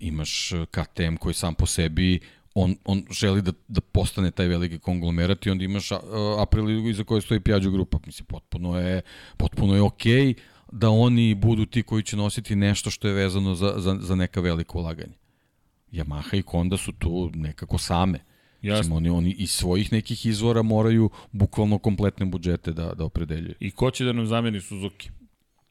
imaš 0.00 0.52
eh, 0.52 0.66
KTM 0.70 1.16
koji 1.16 1.34
sam 1.34 1.54
po 1.54 1.66
sebi 1.66 2.20
on, 2.54 2.76
on 2.84 3.04
želi 3.10 3.42
da, 3.42 3.52
da 3.68 3.80
postane 3.80 4.30
taj 4.30 4.46
veliki 4.46 4.78
konglomerat 4.78 5.46
i 5.46 5.50
onda 5.50 5.64
imaš 5.64 5.90
uh, 5.90 5.98
Aprilia 6.38 6.90
iza 6.90 7.04
koje 7.04 7.20
stoji 7.20 7.40
Piaggio 7.40 7.70
grupa. 7.70 7.98
Mislim, 8.06 8.26
potpuno 8.26 8.78
je, 8.78 9.02
potpuno 9.36 9.74
je 9.74 9.82
okej 9.82 10.26
okay 10.26 10.34
da 10.72 10.90
oni 10.90 11.34
budu 11.34 11.66
ti 11.66 11.82
koji 11.82 12.02
će 12.02 12.16
nositi 12.16 12.56
nešto 12.56 12.90
što 12.90 13.08
je 13.08 13.14
vezano 13.14 13.54
za, 13.54 13.74
za, 13.76 13.96
za 14.00 14.14
neka 14.14 14.40
velika 14.40 14.78
ulaganja. 14.78 15.19
Yamaha 15.92 16.36
i 16.36 16.42
Honda 16.46 16.76
su 16.76 16.92
tu 16.92 17.30
nekako 17.34 17.78
same. 17.78 18.18
Jasno. 18.62 18.96
Oni, 18.96 19.08
oni 19.08 19.30
iz 19.30 19.50
svojih 19.50 19.92
nekih 19.92 20.26
izvora 20.26 20.62
moraju 20.62 21.10
bukvalno 21.32 21.78
kompletne 21.78 22.26
budžete 22.26 22.72
da, 22.72 22.94
da 22.94 23.04
opredeljuju. 23.04 23.54
I 23.60 23.70
ko 23.70 23.90
će 23.90 24.04
da 24.04 24.12
nam 24.12 24.26
zameni 24.26 24.60
Suzuki? 24.60 25.10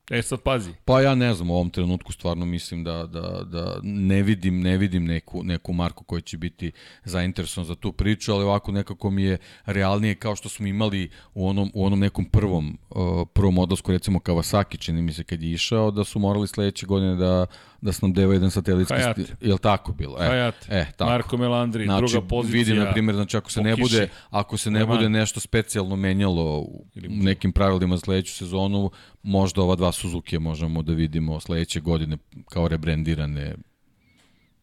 E 0.09 0.21
sad 0.21 0.41
pazi, 0.41 0.71
Pa 0.85 1.01
ja 1.01 1.15
ne 1.15 1.33
znam, 1.33 1.49
u 1.49 1.53
ovom 1.53 1.69
trenutku 1.69 2.11
stvarno 2.11 2.45
mislim 2.45 2.83
da, 2.83 3.05
da, 3.05 3.43
da 3.43 3.79
ne 3.83 4.23
vidim, 4.23 4.61
ne 4.61 4.77
vidim 4.77 5.05
neku, 5.05 5.43
neku 5.43 5.73
marku 5.73 6.03
koja 6.03 6.21
će 6.21 6.37
biti 6.37 6.71
zainteresovan 7.03 7.65
za 7.65 7.75
tu 7.75 7.91
priču, 7.91 8.33
ali 8.33 8.43
ovako 8.43 8.71
nekako 8.71 9.09
mi 9.09 9.23
je 9.23 9.37
realnije 9.65 10.15
kao 10.15 10.35
što 10.35 10.49
smo 10.49 10.67
imali 10.67 11.09
u 11.33 11.47
onom, 11.47 11.71
u 11.73 11.85
onom 11.85 11.99
nekom 11.99 12.25
prvom, 12.25 12.77
uh, 12.89 13.27
prvom 13.33 13.57
odlasku, 13.57 13.91
recimo 13.91 14.19
Kawasaki, 14.19 14.77
čini 14.79 15.01
mi 15.01 15.13
se 15.13 15.23
kad 15.23 15.43
je 15.43 15.51
išao, 15.51 15.91
da 15.91 16.03
su 16.03 16.19
morali 16.19 16.47
sledeće 16.47 16.85
godine 16.85 17.15
da, 17.15 17.45
da 17.81 17.91
snabdeva 17.93 18.33
jedan 18.33 18.51
satelitski... 18.51 18.93
Hayate. 18.93 19.13
sti- 19.21 19.33
Jel 19.41 19.57
tako 19.57 19.93
bilo? 19.93 20.17
E, 20.19 20.27
Hayate, 20.27 20.65
e, 20.69 20.85
tako. 20.97 21.11
Marko 21.11 21.37
Melandri, 21.37 21.85
Znači, 21.85 22.11
druga 22.13 22.27
pozicija. 22.27 22.59
vidi, 22.59 22.73
na 22.85 22.91
primjer, 22.91 23.15
znači 23.15 23.37
ako 23.37 23.51
se 23.51 23.61
ne 23.61 23.75
bude, 23.75 24.09
ako 24.29 24.57
se 24.57 24.71
ne 24.71 24.85
bude 24.85 25.09
nešto 25.09 25.39
specijalno 25.39 25.95
menjalo 25.95 26.59
u 26.59 26.85
nekim 27.09 27.51
pravilima 27.51 27.95
za 27.97 28.01
sledeću 28.01 28.33
sezonu, 28.33 28.91
možda 29.23 29.61
ova 29.61 29.75
dva 29.75 29.91
Suzuki 29.91 30.39
možemo 30.39 30.81
da 30.81 30.93
vidimo 30.93 31.39
sledeće 31.39 31.79
godine 31.79 32.17
kao 32.49 32.67
rebrendirane. 32.67 33.55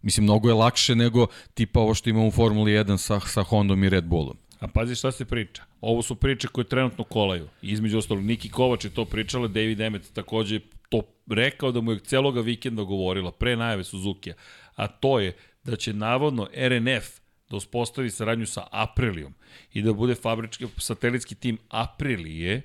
Mislim, 0.02 0.24
mnogo 0.24 0.48
je 0.48 0.54
lakše 0.54 0.94
nego 0.94 1.26
tipa 1.54 1.80
ovo 1.80 1.94
što 1.94 2.10
imamo 2.10 2.26
u 2.26 2.30
Formuli 2.30 2.72
1 2.72 2.96
sa, 2.96 3.20
sa 3.20 3.42
Hondom 3.42 3.84
i 3.84 3.88
Red 3.88 4.04
Bullom. 4.04 4.36
A 4.60 4.68
pazi 4.68 4.94
šta 4.94 5.12
se 5.12 5.24
priča. 5.24 5.62
Ovo 5.80 6.02
su 6.02 6.14
priče 6.14 6.48
koje 6.48 6.64
trenutno 6.64 7.04
kolaju. 7.04 7.48
Između 7.62 7.98
ostalog, 7.98 8.24
Niki 8.24 8.50
Kovač 8.50 8.84
je 8.84 8.90
to 8.90 9.04
pričala, 9.04 9.48
David 9.48 9.80
Emmet 9.80 10.12
takođe 10.12 10.60
to 10.88 11.02
rekao 11.30 11.72
da 11.72 11.80
mu 11.80 11.92
je 11.92 11.98
celoga 11.98 12.40
vikenda 12.40 12.82
govorila 12.82 13.32
pre 13.32 13.56
najave 13.56 13.84
Suzuki-a. 13.84 14.34
A 14.76 14.86
to 14.86 15.20
je 15.20 15.36
da 15.64 15.76
će 15.76 15.92
navodno 15.92 16.48
RNF 16.54 17.20
da 17.50 17.56
uspostavi 17.56 18.10
saradnju 18.10 18.46
sa 18.46 18.66
Aprilijom 18.70 19.34
i 19.72 19.82
da 19.82 19.92
bude 19.92 20.14
fabrički 20.14 20.66
satelitski 20.78 21.34
tim 21.34 21.58
Aprilije, 21.68 22.62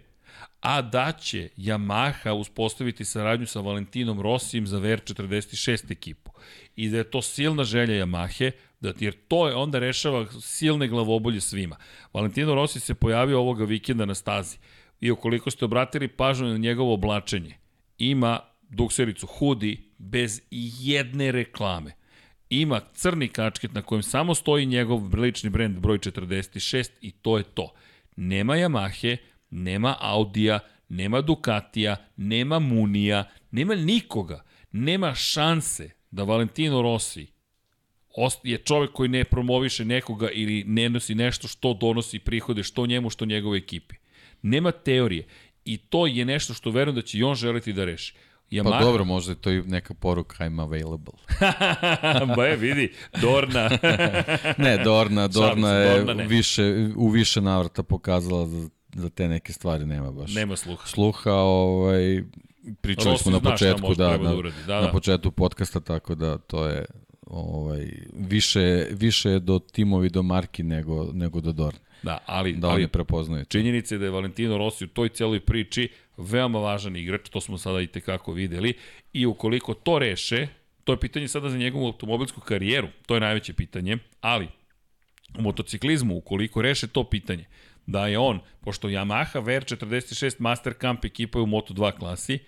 a 0.60 0.82
da 0.82 1.12
će 1.12 1.50
Yamaha 1.58 2.32
uspostaviti 2.32 3.06
saradnju 3.06 3.48
sa 3.48 3.60
Valentinom 3.60 4.22
Rossijem 4.22 4.68
za 4.68 4.78
VR46 4.78 5.92
ekipu. 5.92 6.32
I 6.76 6.90
da 6.90 6.98
je 6.98 7.12
to 7.12 7.22
silna 7.22 7.64
želja 7.64 8.06
Yamahe, 8.06 8.52
da, 8.80 8.94
jer 9.00 9.16
to 9.28 9.48
je 9.48 9.56
onda 9.56 9.80
rešava 9.80 10.26
silne 10.42 10.88
glavobolje 10.88 11.42
svima. 11.42 11.76
Valentino 12.14 12.56
Rossi 12.56 12.80
se 12.80 12.94
pojavio 12.94 13.40
ovoga 13.40 13.66
vikenda 13.66 14.06
na 14.06 14.16
stazi 14.16 14.58
i 15.02 15.12
ukoliko 15.12 15.52
ste 15.52 15.66
obratili 15.66 16.08
pažnju 16.08 16.48
na 16.48 16.58
njegovo 16.58 16.94
oblačenje, 16.94 17.56
ima 17.98 18.40
duksericu 18.70 19.28
hoodie 19.28 19.78
bez 19.98 20.42
jedne 20.80 21.32
reklame. 21.32 21.92
Ima 22.50 22.82
crni 22.94 23.28
kačket 23.28 23.74
na 23.74 23.82
kojem 23.82 24.04
samo 24.04 24.36
stoji 24.36 24.66
njegov 24.66 25.16
lični 25.16 25.50
brend 25.50 25.80
broj 25.80 25.98
46 25.98 26.90
i 27.02 27.12
to 27.12 27.38
je 27.38 27.44
to. 27.44 27.74
Nema 28.16 28.54
Yamahe, 28.54 29.18
nema 29.52 29.96
Audija, 30.00 30.60
nema 30.90 31.22
Ducatija, 31.22 31.96
nema 32.18 32.60
Munija, 32.60 33.24
nema 33.52 33.76
nikoga. 33.76 34.44
Nema 34.72 35.16
šanse 35.16 35.90
da 36.12 36.24
Valentino 36.24 36.82
Rossi 36.82 37.28
je 38.44 38.58
čovek 38.58 38.92
koji 38.92 39.10
ne 39.10 39.24
promoviše 39.24 39.86
nekoga 39.86 40.30
ili 40.30 40.64
ne 40.68 40.90
nosi 40.90 41.16
nešto 41.16 41.48
što 41.48 41.74
donosi 41.74 42.20
prihode 42.20 42.64
što 42.64 42.86
njemu, 42.86 43.10
što 43.10 43.26
njegove 43.26 43.58
ekipi. 43.58 43.96
Nema 44.42 44.72
teorije. 44.72 45.28
I 45.66 45.78
to 45.78 46.08
je 46.08 46.26
nešto 46.26 46.54
što 46.54 46.72
verujem 46.72 46.96
da 46.96 47.02
će 47.02 47.18
i 47.18 47.24
on 47.24 47.36
želiti 47.36 47.74
da 47.74 47.86
reši. 47.86 48.14
Pa 48.14 48.56
Yamaha, 48.56 48.80
dobro, 48.80 49.06
možda 49.06 49.32
je 49.32 49.36
to 49.36 49.52
i 49.52 49.62
neka 49.62 49.94
poruka 49.94 50.46
I'm 50.46 50.62
available. 50.62 51.14
ba 52.36 52.46
je, 52.46 52.56
vidi, 52.56 52.94
Dorna. 53.22 53.70
Ne, 54.58 54.78
Dorna, 54.78 55.28
Dorna 55.28 55.70
se, 55.70 55.76
je 55.76 55.98
Dorna 55.98 56.14
ne. 56.14 56.28
više, 56.28 56.90
u 56.96 57.10
više 57.10 57.42
navrata 57.42 57.84
pokazala 57.84 58.48
za, 58.48 58.70
za 58.94 59.10
te 59.10 59.28
neke 59.28 59.54
stvari 59.54 59.86
nema 59.86 60.12
baš. 60.12 60.34
Nema 60.34 60.56
sluha. 60.56 60.88
sluha, 60.88 61.34
ovaj, 61.34 62.24
pričali 62.82 63.12
Rossi 63.12 63.24
smo 63.24 63.32
na 63.32 63.40
početku, 63.40 63.82
može 63.82 63.98
da, 63.98 64.10
treba 64.10 64.24
da 64.24 64.36
na, 64.36 64.52
da, 64.68 64.76
na 64.76 64.82
da. 64.82 64.92
početku 64.92 65.32
podcasta, 65.32 65.80
tako 65.80 66.16
da 66.16 66.38
to 66.38 66.68
je 66.68 66.86
ovaj, 67.28 67.88
više, 68.14 68.88
više 68.92 69.40
do 69.40 69.60
timovi 69.60 70.10
do 70.10 70.24
marki 70.24 70.64
nego, 70.64 71.10
nego 71.14 71.42
do 71.42 71.52
Dorne. 71.52 71.80
Da, 72.04 72.18
ali, 72.26 72.54
Da 72.54 72.68
ali 72.70 72.88
prepoznaju. 72.88 73.46
činjenica 73.46 73.96
je 73.96 74.00
da 74.00 74.06
je 74.06 74.12
Valentino 74.12 74.58
Rossi 74.58 74.86
u 74.86 74.88
toj 74.88 75.10
celoj 75.10 75.40
priči 75.40 75.90
veoma 76.18 76.60
važan 76.60 76.96
igrač, 76.96 77.30
to 77.30 77.42
smo 77.42 77.58
sada 77.58 77.82
i 77.82 77.88
tekako 77.88 78.34
videli, 78.34 78.74
i 79.14 79.26
ukoliko 79.26 79.74
to 79.74 80.00
reše, 80.00 80.48
to 80.84 80.94
je 80.94 81.00
pitanje 81.00 81.28
sada 81.28 81.50
za 81.50 81.58
njegovu 81.58 81.86
automobilsku 81.86 82.42
karijeru, 82.42 82.88
to 83.06 83.14
je 83.14 83.20
najveće 83.22 83.54
pitanje, 83.54 83.98
ali 84.22 84.48
u 85.40 85.42
motociklizmu, 85.42 86.18
ukoliko 86.18 86.62
reše 86.62 86.88
to 86.88 87.04
pitanje, 87.04 87.46
da 87.86 88.08
je 88.08 88.20
on, 88.20 88.40
pošto 88.62 88.88
Yamaha 88.88 89.42
VR46 89.42 90.36
Master 90.40 90.74
Camp 90.82 91.06
ekipa 91.06 91.40
je 91.40 91.44
u 91.44 91.48
Moto2 91.48 91.92
klasi, 92.00 92.40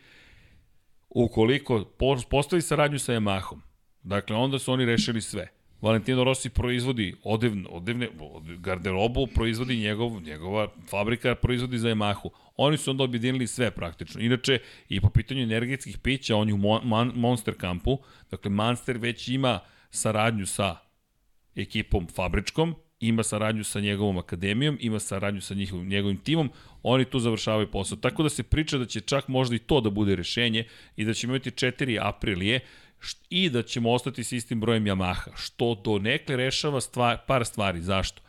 ukoliko 1.09 1.85
po- 1.99 2.21
postavi 2.29 2.61
saradnju 2.61 2.99
sa 2.99 3.13
Yamahom, 3.13 3.59
dakle 4.03 4.35
onda 4.35 4.59
su 4.59 4.73
oni 4.73 4.85
rešili 4.85 5.21
sve. 5.21 5.47
Valentino 5.81 6.23
Rossi 6.23 6.49
proizvodi 6.49 7.15
odevne, 7.23 7.65
odevne 7.69 8.09
od- 8.19 8.57
garderobu, 8.59 9.27
proizvodi 9.27 9.77
njegov, 9.77 10.21
njegova 10.21 10.67
fabrika 10.89 11.35
proizvodi 11.35 11.77
za 11.77 11.89
Yamahu. 11.89 12.29
Oni 12.57 12.77
su 12.77 12.91
onda 12.91 13.03
objedinili 13.03 13.47
sve 13.47 13.71
praktično. 13.71 14.21
Inače, 14.21 14.59
i 14.89 15.01
po 15.01 15.09
pitanju 15.09 15.41
energetskih 15.43 15.97
pića, 15.97 16.35
on 16.35 16.47
je 16.47 16.53
u 16.53 16.57
Mon 16.57 17.11
Monster 17.15 17.53
kampu, 17.57 17.97
dakle 18.31 18.51
Monster 18.51 18.97
već 18.97 19.27
ima 19.27 19.59
saradnju 19.89 20.45
sa 20.45 20.75
ekipom 21.55 22.07
fabričkom, 22.07 22.75
ima 23.07 23.23
saradnju 23.23 23.63
sa 23.63 23.79
njegovom 23.79 24.17
akademijom, 24.17 24.77
ima 24.81 24.99
saradnju 24.99 25.41
sa 25.41 25.53
njihovim, 25.53 25.87
njegovim 25.87 26.17
timom, 26.17 26.51
oni 26.83 27.05
tu 27.05 27.19
završavaju 27.19 27.71
posao. 27.71 27.97
Tako 27.97 28.23
da 28.23 28.29
se 28.29 28.43
priča 28.43 28.77
da 28.77 28.85
će 28.85 29.01
čak 29.01 29.27
možda 29.27 29.55
i 29.55 29.59
to 29.59 29.81
da 29.81 29.89
bude 29.89 30.15
rešenje 30.15 30.67
i 30.95 31.05
da 31.05 31.13
ćemo 31.13 31.33
imati 31.33 31.51
četiri 31.51 31.99
aprilije 32.01 32.59
št- 32.99 33.25
i 33.29 33.49
da 33.49 33.63
ćemo 33.63 33.91
ostati 33.91 34.23
s 34.23 34.31
istim 34.31 34.59
brojem 34.59 34.85
Yamaha, 34.85 35.29
što 35.35 35.81
do 35.85 35.99
nekle 35.99 36.35
rešava 36.35 36.81
stvar, 36.81 37.17
par 37.27 37.45
stvari. 37.45 37.81
Zašto? 37.81 38.21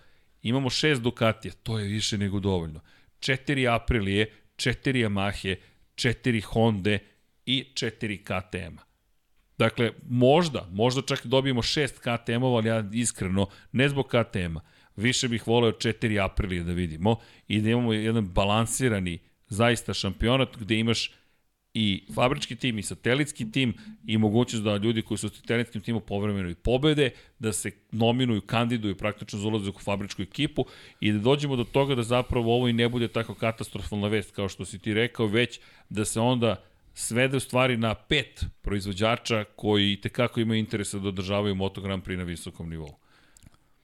Imamo 0.43 0.71
šest 0.71 1.03
Ducatija, 1.03 1.53
to 1.63 1.79
je 1.79 1.89
više 1.89 2.19
nego 2.19 2.41
dovoljno. 2.41 2.81
Četiri 3.21 3.69
Aprilije, 3.69 4.31
četiri 4.57 5.05
Yamahe, 5.05 5.57
četiri 5.95 6.41
Honda 6.41 6.99
i 7.47 7.65
četiri 7.75 8.19
KTM-a. 8.19 8.94
Dakle, 9.59 9.93
možda, 10.09 10.69
možda 10.73 11.03
čak 11.03 11.27
dobijemo 11.27 11.63
šest 11.63 11.99
KTM-ova, 11.99 12.57
ali 12.57 12.69
ja 12.69 12.85
iskreno, 12.93 13.47
ne 13.73 13.89
zbog 13.89 14.07
KTM-a, 14.07 14.61
više 14.97 15.29
bih 15.29 15.47
voleo 15.47 15.73
četiri 15.73 16.21
Aprilije 16.21 16.63
da 16.63 16.73
vidimo 16.73 17.17
i 17.49 17.61
da 17.61 17.71
imamo 17.71 17.93
jedan 17.93 18.29
balansirani 18.29 19.19
zaista 19.49 19.95
šampionat 19.95 20.57
gde 20.57 20.79
imaš 20.79 21.11
i 21.75 22.07
fabrički 22.15 22.57
tim 22.57 22.79
i 22.79 22.83
satelitski 22.83 23.53
tim 23.53 23.75
i 24.07 24.19
mogućnost 24.19 24.65
da 24.65 24.77
ljudi 24.77 25.03
koji 25.03 25.19
su 25.19 25.27
u 25.27 25.31
satelitskim 25.31 25.83
timu 25.83 26.01
povremeno 26.01 26.51
i 26.51 26.55
pobede, 26.55 27.11
da 27.39 27.53
se 27.53 27.71
nominuju, 27.93 28.41
kandiduju 28.41 28.97
praktično 28.97 29.39
za 29.39 29.49
ulazak 29.49 29.77
u 29.77 29.83
fabričku 29.83 30.23
ekipu 30.23 30.65
i 31.01 31.13
da 31.13 31.19
dođemo 31.19 31.57
do 31.57 31.65
toga 31.65 31.95
da 31.95 32.03
zapravo 32.03 32.55
ovo 32.55 32.69
i 32.69 32.73
ne 32.73 32.89
bude 32.89 33.09
tako 33.09 33.35
katastrofalna 33.35 34.09
vest 34.09 34.35
kao 34.35 34.49
što 34.49 34.65
si 34.65 34.79
ti 34.79 34.95
rekao, 34.95 35.27
već 35.27 35.61
da 35.89 36.05
se 36.05 36.21
onda 36.21 36.65
svede 36.95 37.37
u 37.37 37.41
stvari 37.41 37.77
na 37.77 37.95
pet 37.95 38.45
proizvođača 38.63 39.45
koji 39.57 40.01
tekako 40.01 40.41
imaju 40.41 40.59
interesa 40.61 40.99
da 40.99 41.09
održavaju 41.09 41.55
Moto 41.55 41.81
Grand 41.81 42.03
Prix 42.05 42.17
na 42.17 42.23
visokom 42.25 42.71
nivou. 42.71 42.99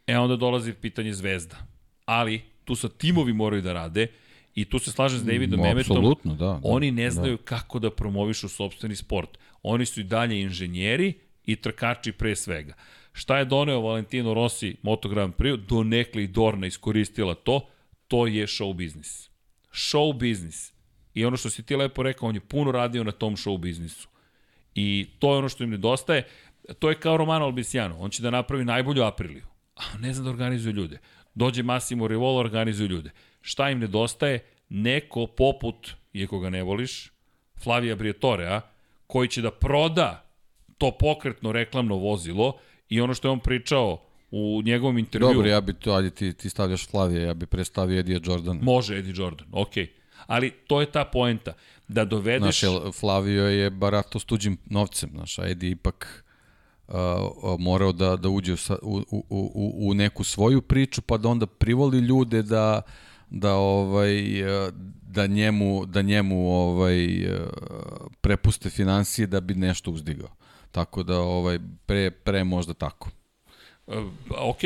E 0.06 0.18
onda 0.18 0.36
dolazi 0.36 0.72
pitanje 0.72 1.12
zvezda. 1.12 1.56
Ali 2.04 2.40
tu 2.64 2.74
sa 2.74 2.88
timovi 2.88 3.32
moraju 3.32 3.62
da 3.62 3.72
rade 3.72 4.06
I 4.54 4.64
tu 4.64 4.78
se 4.78 4.92
slažem 4.92 5.18
s 5.18 5.24
Davidom 5.24 5.60
Mm, 5.60 5.64
Emetom. 5.64 5.96
apsolutno, 5.96 6.34
da, 6.34 6.44
da, 6.46 6.60
Oni 6.62 6.90
ne 6.90 7.10
znaju 7.10 7.36
da. 7.36 7.42
kako 7.42 7.78
da 7.78 7.90
promovišu 7.90 8.48
sobstveni 8.48 8.96
sport. 8.96 9.38
Oni 9.62 9.86
su 9.86 10.00
i 10.00 10.04
dalje 10.04 10.40
inženjeri 10.40 11.12
i 11.46 11.56
trkači 11.56 12.12
pre 12.12 12.36
svega. 12.36 12.74
Šta 13.12 13.38
je 13.38 13.44
doneo 13.44 13.80
Valentino 13.80 14.34
Rossi 14.34 14.76
Moto 14.82 15.08
Grand 15.08 15.34
Prix? 15.34 15.56
Donekle 15.66 16.24
i 16.24 16.28
Dorna 16.28 16.66
iskoristila 16.66 17.34
to. 17.34 17.60
To 18.08 18.26
je 18.26 18.46
show 18.46 18.74
biznis. 18.74 19.30
Show 19.72 20.18
biznis. 20.18 20.72
I 21.14 21.24
ono 21.24 21.36
što 21.36 21.50
si 21.50 21.62
ti 21.62 21.76
lepo 21.76 22.02
rekao, 22.02 22.28
on 22.28 22.34
je 22.34 22.40
puno 22.40 22.72
radio 22.72 23.04
na 23.04 23.12
tom 23.12 23.36
show 23.36 23.58
biznisu. 23.58 24.08
I 24.74 25.06
to 25.18 25.32
je 25.32 25.38
ono 25.38 25.48
što 25.48 25.64
im 25.64 25.70
nedostaje. 25.70 26.26
To 26.78 26.88
je 26.88 27.00
kao 27.00 27.16
Romano 27.16 27.44
Albisiano. 27.44 27.96
On 27.98 28.10
će 28.10 28.22
da 28.22 28.30
napravi 28.30 28.64
najbolju 28.64 29.02
Apriliju. 29.02 29.44
A 29.76 29.98
ne 29.98 30.14
zna 30.14 30.24
da 30.24 30.30
organizuje 30.30 30.72
ljude. 30.72 30.98
Dođe 31.34 31.62
Massimo 31.62 32.08
Rivolo, 32.08 32.40
organizuje 32.40 32.88
ljude. 32.88 33.10
Šta 33.40 33.70
im 33.70 33.78
nedostaje? 33.78 34.38
Neko 34.68 35.26
poput, 35.26 35.90
iako 36.12 36.38
ga 36.38 36.50
ne 36.50 36.62
voliš, 36.62 37.10
Flavija 37.62 37.96
Briatorea, 37.96 38.60
koji 39.06 39.28
će 39.28 39.42
da 39.42 39.50
proda 39.50 40.30
to 40.78 40.90
pokretno 40.90 41.52
reklamno 41.52 41.96
vozilo 41.96 42.58
i 42.88 43.00
ono 43.00 43.14
što 43.14 43.28
je 43.28 43.32
on 43.32 43.40
pričao 43.40 44.02
u 44.30 44.62
njegovom 44.64 44.98
intervju. 44.98 45.28
Dobro, 45.28 45.48
ja 45.48 45.60
bi 45.60 45.74
to, 45.74 45.92
ajde 45.92 46.10
ti, 46.10 46.32
ti 46.32 46.50
stavljaš 46.50 46.88
Flavije, 46.88 47.22
ja 47.22 47.34
bi 47.34 47.46
predstavio 47.46 47.98
Edija 47.98 48.20
Jordana. 48.24 48.60
Može 48.62 48.98
Eddie 48.98 49.14
Jordan, 49.16 49.48
okej. 49.52 49.86
Okay. 49.86 49.99
Ali 50.30 50.50
to 50.50 50.80
je 50.80 50.86
ta 50.86 51.04
poenta, 51.04 51.52
da 51.88 52.04
dovedeš... 52.04 52.60
Znaš, 52.60 52.94
Flavio 52.94 53.48
je 53.48 53.70
barato 53.70 54.18
s 54.18 54.24
tuđim 54.24 54.58
novcem, 54.66 55.10
znaš, 55.14 55.38
a 55.38 55.48
Edi 55.48 55.70
ipak 55.70 56.24
uh, 56.88 56.94
morao 57.58 57.92
da, 57.92 58.16
da 58.16 58.28
uđe 58.28 58.52
u, 58.82 59.02
u, 59.10 59.24
u, 59.30 59.88
u 59.88 59.94
neku 59.94 60.24
svoju 60.24 60.62
priču, 60.62 61.02
pa 61.02 61.16
da 61.16 61.28
onda 61.28 61.46
privoli 61.46 61.98
ljude 61.98 62.42
da 62.42 62.82
da 63.30 63.54
ovaj 63.54 64.22
da 65.02 65.26
njemu 65.26 65.86
da 65.86 66.02
njemu 66.02 66.50
ovaj 66.50 67.06
prepuste 68.20 68.70
financije 68.70 69.26
da 69.26 69.40
bi 69.40 69.54
nešto 69.54 69.90
uzdigao. 69.90 70.28
Tako 70.70 71.02
da 71.02 71.20
ovaj 71.20 71.58
pre 71.86 72.10
pre 72.10 72.44
možda 72.44 72.74
tako. 72.74 73.10
ok, 74.38 74.62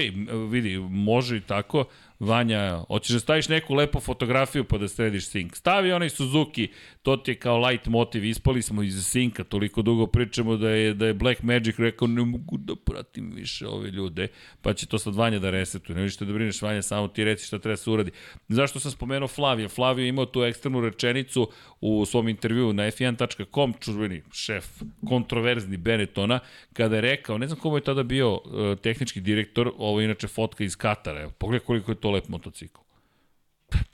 vidi, 0.50 0.78
može 0.78 1.36
i 1.36 1.40
tako. 1.40 1.84
Vanja, 2.20 2.84
hoćeš 2.88 3.12
da 3.12 3.20
staviš 3.20 3.48
neku 3.48 3.74
lepu 3.74 4.00
fotografiju 4.00 4.64
pa 4.64 4.78
da 4.78 4.88
središ 4.88 5.26
sink. 5.26 5.56
Stavi 5.56 5.92
onaj 5.92 6.10
Suzuki, 6.10 6.68
to 7.02 7.16
ti 7.16 7.30
je 7.30 7.34
kao 7.34 7.58
light 7.58 7.86
motiv, 7.86 8.24
ispali 8.24 8.62
smo 8.62 8.82
iz 8.82 9.06
sinka, 9.06 9.44
toliko 9.44 9.82
dugo 9.82 10.06
pričamo 10.06 10.56
da 10.56 10.70
je, 10.70 10.94
da 10.94 11.06
je 11.06 11.14
Black 11.14 11.42
Magic 11.42 11.78
rekao 11.78 12.08
ne 12.08 12.24
mogu 12.24 12.56
da 12.56 12.74
pratim 12.76 13.32
više 13.34 13.66
ove 13.66 13.90
ljude, 13.90 14.28
pa 14.62 14.74
će 14.74 14.86
to 14.86 14.98
sad 14.98 15.14
Vanja 15.14 15.38
da 15.38 15.50
resetuje. 15.50 15.96
Ne 15.96 16.02
vidiš 16.02 16.16
da 16.16 16.32
brineš 16.32 16.62
Vanja, 16.62 16.82
samo 16.82 17.08
ti 17.08 17.24
reci 17.24 17.46
šta 17.46 17.58
treba 17.58 17.72
da 17.72 17.76
se 17.76 17.90
uradi. 17.90 18.10
Zašto 18.48 18.80
sam 18.80 18.90
spomenuo 18.90 19.28
Flavija? 19.28 19.68
Flavio 19.68 20.06
imao 20.06 20.26
tu 20.26 20.44
ekstremnu 20.44 20.80
rečenicu 20.80 21.50
u 21.80 22.04
svom 22.06 22.28
intervju 22.28 22.72
na 22.72 22.82
f1.com, 22.82 23.74
čuveni 23.80 24.22
šef, 24.32 24.66
kontroverzni 25.08 25.76
Benettona, 25.76 26.40
kada 26.72 26.94
je 26.94 27.00
rekao, 27.00 27.38
ne 27.38 27.46
znam 27.46 27.58
komu 27.58 27.76
je 27.76 27.84
tada 27.84 28.02
bio 28.02 28.32
uh, 28.32 28.40
tehnički 28.82 29.20
direktor, 29.20 29.72
ovo 29.78 30.00
je 30.00 30.04
inače 30.04 30.28
fotka 30.28 30.64
iz 30.64 30.76
Katara, 30.76 31.30
pogledaj 31.38 31.66
koliko 31.66 31.90
je 31.90 31.94
to 32.04 32.10
lep 32.10 32.28
motocikl. 32.28 32.80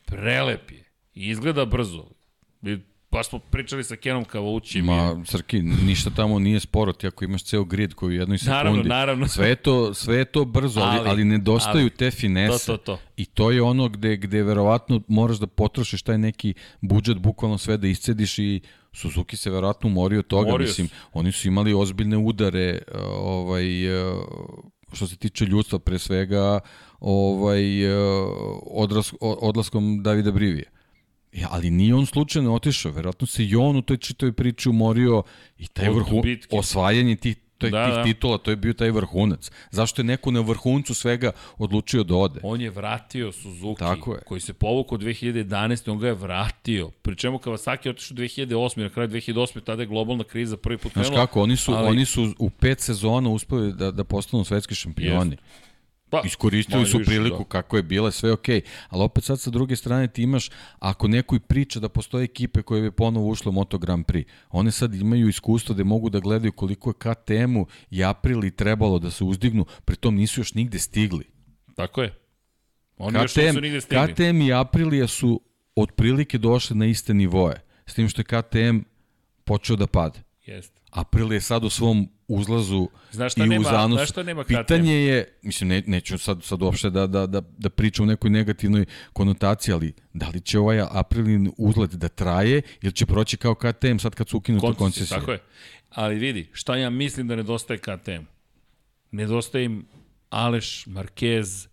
Prelep 0.07 0.71
je. 0.71 0.85
I 1.15 1.29
izgleda 1.29 1.65
brzo. 1.65 2.07
Pa 3.11 3.23
smo 3.23 3.39
pričali 3.39 3.85
sa 3.85 3.97
Kenom 3.97 4.25
Kavoućim. 4.25 4.85
Ma, 4.85 5.23
Srki, 5.27 5.63
ništa 5.63 6.11
tamo 6.11 6.39
nije 6.39 6.61
sporo, 6.61 6.93
ti 6.93 7.07
ako 7.07 7.25
imaš 7.25 7.45
ceo 7.45 7.65
grid 7.65 7.95
koji 7.95 8.17
u 8.17 8.21
jednoj 8.21 8.39
sekundi. 8.39 8.57
Naravno, 8.57 8.83
naravno. 8.83 9.29
Sve 9.29 9.49
je 9.49 9.57
to, 9.57 9.95
sve 9.95 10.17
je 10.17 10.25
to 10.25 10.45
brzo, 10.45 10.81
ali, 10.81 10.99
ali, 10.99 11.09
ali 11.09 11.25
nedostaju 11.25 11.83
ali, 11.83 11.91
te 11.91 12.11
finese. 12.11 12.67
To, 12.67 12.77
to, 12.77 12.85
to. 12.85 12.99
I 13.17 13.25
to 13.25 13.51
je 13.51 13.63
ono 13.63 13.89
gde, 13.89 14.17
gde 14.17 14.43
verovatno 14.43 15.01
moraš 15.09 15.39
da 15.39 15.47
potrošiš 15.47 16.03
taj 16.03 16.19
neki 16.19 16.55
budžet, 16.81 17.19
bukvalno 17.19 17.59
sve 17.59 17.77
da 17.77 17.89
iscediš 17.89 18.39
i 18.39 18.61
Suzuki 18.93 19.37
se 19.37 19.51
verovatno 19.51 19.89
umorio 19.89 20.23
toga. 20.23 20.49
Umorio 20.49 20.67
Mislim, 20.67 20.89
oni 21.13 21.33
su 21.33 21.49
imali 21.49 21.75
ozbiljne 21.75 22.17
udare 22.17 22.83
ovaj, 23.21 23.67
što 24.93 25.07
se 25.07 25.17
tiče 25.17 25.45
ljudstva 25.45 25.79
pre 25.79 25.99
svega 25.99 26.61
ovaj, 27.01 27.63
odras, 28.67 29.13
odlaskom 29.21 30.03
Davida 30.03 30.31
Brivije. 30.31 30.71
Ja, 31.33 31.49
ali 31.51 31.71
nije 31.71 31.95
on 31.95 32.07
slučajno 32.07 32.55
otišao, 32.55 32.93
verovatno 32.93 33.27
se 33.27 33.45
i 33.45 33.57
on 33.57 33.77
u 33.77 33.83
toj 33.83 33.97
čitoj 33.97 34.33
priči 34.33 34.69
umorio 34.69 35.23
i 35.59 35.67
taj 35.67 35.89
vrhu, 35.89 36.23
osvajanje 36.51 37.17
tih, 37.17 37.37
tih, 37.61 37.73
da, 37.73 37.87
tih 37.87 37.95
da. 37.95 38.03
titula, 38.03 38.39
to 38.39 38.51
je 38.51 38.57
bio 38.57 38.73
taj 38.73 38.91
vrhunac. 38.91 39.51
Zašto 39.71 40.03
je 40.03 40.07
neko 40.07 40.31
na 40.31 40.41
vrhuncu 40.41 40.95
svega 40.95 41.33
odlučio 41.59 42.03
da 42.05 42.17
ode? 42.17 42.41
On 42.43 42.61
je 42.61 42.71
vratio 42.71 43.33
Suzuki, 43.33 43.79
Tako 43.79 44.15
je. 44.15 44.21
koji 44.27 44.41
se 44.41 44.53
povukao 44.53 44.99
2011. 44.99 45.91
On 45.91 45.99
ga 45.99 46.07
je 46.07 46.15
vratio. 46.15 46.91
Pričemu 47.03 47.39
Kawasaki 47.39 47.87
je 47.87 47.91
otišao 47.91 48.17
2008. 48.17 48.83
Na 48.83 48.89
kraju 48.89 49.09
2008. 49.09 49.61
tada 49.65 49.83
je 49.83 49.87
globalna 49.87 50.25
kriza 50.25 50.57
prvi 50.57 50.79
put 50.79 50.93
krenula. 50.93 51.15
Znaš 51.15 51.27
kako, 51.27 51.43
oni 51.43 51.57
su, 51.57 51.73
ali... 51.73 51.89
oni 51.89 52.05
su 52.05 52.35
u 52.39 52.51
pet 52.51 52.81
sezona 52.81 53.31
uspeli 53.31 53.73
da, 53.73 53.91
da 53.91 54.05
postanu 54.05 54.45
svetski 54.45 54.75
šampioni. 54.75 55.31
Jest. 55.31 55.70
Pa, 56.11 56.23
Iskoristili 56.25 56.87
su 56.87 57.01
priliku 57.07 57.39
da. 57.39 57.45
kako 57.45 57.77
je 57.77 57.83
bila, 57.83 58.11
sve 58.11 58.33
okej. 58.33 58.61
Okay. 58.61 58.67
Ali 58.89 59.03
opet 59.03 59.25
sad 59.25 59.41
sa 59.41 59.51
druge 59.51 59.77
strane 59.77 60.09
ti 60.09 60.23
imaš, 60.23 60.51
ako 60.79 61.09
neko 61.09 61.37
i 61.37 61.41
priča 61.41 61.81
da 61.81 61.89
postoje 61.89 62.25
ekipe 62.25 62.63
koje 62.63 62.83
bi 62.83 62.91
ponovo 62.91 63.29
ušle 63.29 63.49
u 63.49 63.53
Moto 63.53 63.79
Grand 63.79 64.07
Prix, 64.07 64.25
one 64.51 64.71
sad 64.71 64.95
imaju 64.95 65.29
iskustvo 65.29 65.75
da 65.75 65.85
mogu 65.85 66.11
da 66.11 66.21
gledaju 66.21 66.53
koliko 66.53 66.91
je 66.91 66.95
KTM-u 66.95 67.67
i 67.91 68.05
Aprili 68.05 68.57
trebalo 68.57 68.99
da 68.99 69.11
se 69.11 69.25
uzdignu, 69.25 69.67
pritom 69.85 70.15
nisu 70.15 70.41
još 70.41 70.55
nigde 70.55 70.79
stigli. 70.79 71.25
Tako 71.77 72.03
je. 72.03 72.19
Oni 72.99 73.13
KTM, 73.13 73.23
još 73.23 73.37
nisu 73.37 73.61
nigde 73.61 73.81
stigli. 73.81 74.15
KTM 74.15 74.41
i 74.41 74.53
Aprilija 74.53 75.07
su 75.07 75.41
otprilike 75.77 76.39
došli 76.39 76.77
na 76.77 76.87
iste 76.87 77.15
nivoe, 77.15 77.55
s 77.87 77.95
tim 77.95 78.09
što 78.09 78.21
je 78.21 78.25
KTM 78.25 78.79
počeo 79.45 79.77
da 79.77 79.87
pada. 79.87 80.19
Jeste. 80.47 80.81
April 80.91 81.33
je 81.33 81.41
sad 81.41 81.65
u 81.65 81.71
svom 81.71 82.09
uzlazu 82.31 82.89
znaš 83.11 83.33
šta 83.33 83.45
i 83.45 83.49
nema, 83.49 83.65
zanos. 83.71 83.97
Znaš 83.97 84.11
šta 84.11 84.23
nema 84.23 84.45
Pitanje 84.45 84.95
je, 84.95 85.39
mislim, 85.43 85.69
ne, 85.69 85.83
neću 85.87 86.19
sad, 86.19 86.43
sad 86.43 86.63
uopšte 86.63 86.91
da, 86.91 87.07
da, 87.07 87.27
da, 87.27 87.41
da 87.59 87.71
pričam 87.71 88.05
u 88.05 88.07
nekoj 88.07 88.31
negativnoj 88.31 88.85
konotaciji, 89.13 89.73
ali 89.73 89.93
da 90.13 90.29
li 90.29 90.41
će 90.41 90.59
ovaj 90.59 90.81
Aprilin 90.91 91.53
uzlet 91.59 91.91
da 91.91 92.09
traje 92.09 92.63
ili 92.83 92.93
će 92.93 93.07
proći 93.07 93.37
kao 93.37 93.55
KTM 93.55 93.99
sad 93.99 94.15
kad 94.15 94.29
su 94.29 94.37
ukinuti 94.37 94.67
koncesije? 94.79 95.19
Tako 95.19 95.33
je. 95.33 95.39
Ali 95.91 96.15
vidi, 96.15 96.49
šta 96.53 96.77
ja 96.77 96.91
mislim 96.91 97.29
da 97.29 97.37
nedostaje 97.37 97.79
KTM? 97.79 98.25
Nedostaje 99.11 99.65
im 99.65 99.87
Aleš, 100.29 100.87
Marquez, 100.87 101.69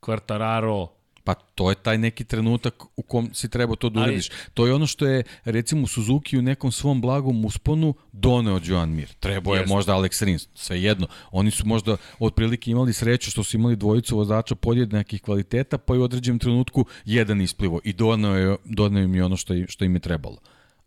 Quartararo, 0.00 0.97
Pa 1.28 1.34
to 1.34 1.68
je 1.70 1.74
taj 1.74 1.98
neki 1.98 2.24
trenutak 2.24 2.84
u 2.96 3.02
kom 3.02 3.28
si 3.34 3.48
trebao 3.48 3.76
to 3.76 3.88
da 3.88 4.00
uradiš. 4.00 4.30
Ali, 4.30 4.38
to 4.54 4.66
je 4.66 4.74
ono 4.74 4.86
što 4.86 5.06
je 5.06 5.22
recimo 5.44 5.86
Suzuki 5.86 6.38
u 6.38 6.42
nekom 6.42 6.72
svom 6.72 7.00
blagom 7.00 7.44
usponu 7.44 7.94
doneo 8.12 8.60
Joan 8.64 8.90
Mir. 8.90 9.08
Trebao 9.20 9.54
je 9.54 9.66
možda 9.66 9.92
Alex 9.92 10.24
Rins, 10.24 10.48
sve 10.54 10.82
jedno. 10.82 11.06
Oni 11.30 11.50
su 11.50 11.66
možda 11.66 11.96
otprilike 12.18 12.70
imali 12.70 12.92
sreću 12.92 13.30
što 13.30 13.44
su 13.44 13.56
imali 13.56 13.76
dvojicu 13.76 14.16
vozača 14.16 14.54
podjednakih 14.54 15.22
kvaliteta, 15.22 15.78
pa 15.78 15.94
je 15.94 16.00
u 16.00 16.02
određenom 16.02 16.38
trenutku 16.38 16.84
jedan 17.04 17.40
isplivo 17.40 17.80
i 17.84 17.92
doneo, 17.92 18.34
je, 18.34 18.56
doneo 18.64 19.02
im 19.02 19.14
je 19.14 19.24
ono 19.24 19.36
što, 19.36 19.54
što 19.66 19.84
im 19.84 19.94
je 19.94 20.00
trebalo 20.00 20.38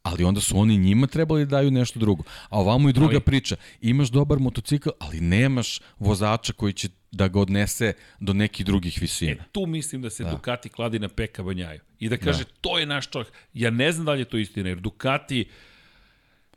ali 0.03 0.23
onda 0.23 0.41
su 0.41 0.57
oni 0.57 0.77
njima 0.77 1.07
trebali 1.07 1.45
da 1.45 1.49
daju 1.49 1.71
nešto 1.71 1.99
drugo. 1.99 2.23
A 2.49 2.59
ovamo 2.59 2.89
i 2.89 2.93
druga 2.93 3.15
ali... 3.15 3.21
priča. 3.21 3.55
Imaš 3.81 4.09
dobar 4.09 4.39
motocikl, 4.39 4.89
ali 4.99 5.21
nemaš 5.21 5.79
vozača 5.99 6.53
koji 6.53 6.73
će 6.73 6.89
da 7.11 7.27
ga 7.27 7.39
odnese 7.39 7.93
do 8.19 8.33
nekih 8.33 8.65
drugih 8.65 8.97
visina. 9.01 9.31
E, 9.31 9.51
tu 9.51 9.65
mislim 9.65 10.01
da 10.01 10.09
se 10.09 10.23
da. 10.23 10.31
Ducati 10.31 10.69
kladi 10.69 10.99
na 10.99 11.07
peka 11.07 11.43
banjaju. 11.43 11.79
I 11.99 12.09
da 12.09 12.17
kaže, 12.17 12.43
da. 12.43 12.49
to 12.61 12.79
je 12.79 12.85
naš 12.85 13.09
čovjek. 13.09 13.33
Ja 13.53 13.69
ne 13.69 13.91
znam 13.91 14.05
da 14.05 14.11
li 14.11 14.21
je 14.21 14.25
to 14.25 14.37
istina, 14.37 14.69
jer 14.69 14.79
Ducati 14.79 15.45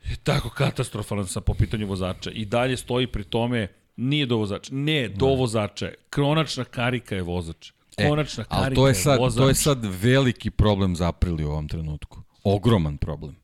je 0.03 0.15
tako 0.23 0.49
katastrofalan 0.49 1.27
sa 1.27 1.41
po 1.41 1.53
pitanju 1.53 1.87
vozača. 1.87 2.31
I 2.31 2.45
dalje 2.45 2.77
stoji 2.77 3.07
pri 3.07 3.23
tome, 3.23 3.67
nije 3.95 4.25
do 4.25 4.37
vozača. 4.37 4.75
Ne, 4.75 5.09
do 5.09 5.25
da. 5.25 5.35
vozača. 5.35 5.91
Kronačna 6.09 6.63
karika 6.63 7.15
je 7.15 7.21
vozač. 7.21 7.71
konačna 7.95 8.43
karika 8.43 8.65
Ali 8.65 8.75
to 8.75 8.87
je 8.87 8.95
sad, 8.95 9.19
vozač. 9.19 9.41
to 9.41 9.47
je 9.47 9.55
sad 9.55 9.85
veliki 9.85 10.49
problem 10.49 10.95
za 10.95 11.07
Aprili 11.07 11.45
u 11.45 11.49
ovom 11.49 11.67
trenutku. 11.67 12.21
Ogroman 12.43 12.97
problem. 12.97 13.35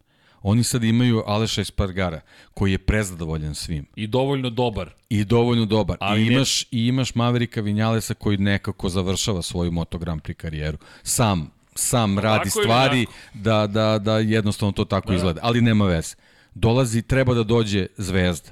Oni 0.41 0.63
sad 0.63 0.83
imaju 0.83 1.23
Aleša 1.25 1.61
Espargara, 1.61 2.21
koji 2.53 2.71
je 2.71 2.77
prezadovoljan 2.77 3.55
svim 3.55 3.85
I 3.95 4.07
dovoljno 4.07 4.49
dobar. 4.49 4.93
i 5.09 5.23
dovoljno 5.23 5.65
dobar. 5.65 5.97
Ali 5.99 6.21
I 6.21 6.25
ne- 6.25 6.33
imaš, 6.33 6.61
I 6.61 6.67
imaš 6.87 7.15
Maverika 7.15 7.61
Vinjalesa 7.61 8.13
koji 8.13 8.37
nekako 8.37 8.89
završava 8.89 9.41
svoju 9.41 9.71
Moto 9.71 9.97
Grand 9.97 10.21
Prix 10.21 10.33
karijeru. 10.37 10.77
Sam, 11.03 11.51
sam 11.75 12.19
radi 12.19 12.41
ili 12.55 12.63
stvari 12.63 13.05
da, 13.33 13.67
da, 13.67 13.99
da 13.99 14.17
jednostavno 14.17 14.71
to 14.71 14.85
tako 14.85 15.09
da. 15.09 15.15
izgleda. 15.15 15.39
Ali 15.43 15.61
nema 15.61 15.85
veze. 15.85 16.15
Dolazi, 16.53 17.01
treba 17.01 17.33
da 17.33 17.43
dođe 17.43 17.87
zvezda. 17.97 18.49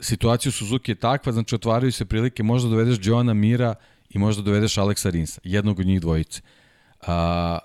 Situacija 0.00 0.50
u 0.50 0.52
Suzuki 0.52 0.90
je 0.90 0.94
takva, 0.94 1.32
znači 1.32 1.54
otvaraju 1.54 1.92
se 1.92 2.04
prilike, 2.04 2.42
možda 2.42 2.70
dovedeš 2.70 2.98
Joana 3.02 3.34
Mira 3.34 3.74
i 4.10 4.18
možda 4.18 4.42
dovedeš 4.42 4.78
Aleksa 4.78 5.10
Rinsa, 5.10 5.40
jednog 5.44 5.80
od 5.80 5.86
njih 5.86 6.00
dvojice. 6.00 6.40
A, 7.06 7.58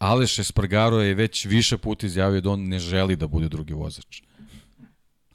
Aleš 0.00 0.38
Espargaro 0.38 1.00
je 1.00 1.14
već 1.14 1.44
više 1.44 1.78
puta 1.78 2.06
izjavio 2.06 2.40
da 2.40 2.50
on 2.50 2.68
ne 2.68 2.78
želi 2.78 3.16
da 3.16 3.26
bude 3.26 3.48
drugi 3.48 3.72
vozač. 3.72 4.22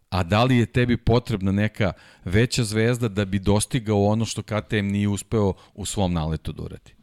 A 0.10 0.24
da 0.24 0.44
li 0.44 0.58
je 0.58 0.66
tebi 0.66 0.98
potrebna 0.98 1.52
neka 1.52 1.94
veća 2.24 2.64
zvezda 2.64 3.08
da 3.08 3.26
bi 3.26 3.40
dostigao 3.40 4.06
ono 4.06 4.26
što 4.26 4.42
KTM 4.42 4.88
nije 4.88 5.08
uspeo 5.08 5.54
u 5.74 5.86
svom 5.86 6.14
naletu 6.14 6.52
da 6.52 6.64
uradi? 6.64 6.96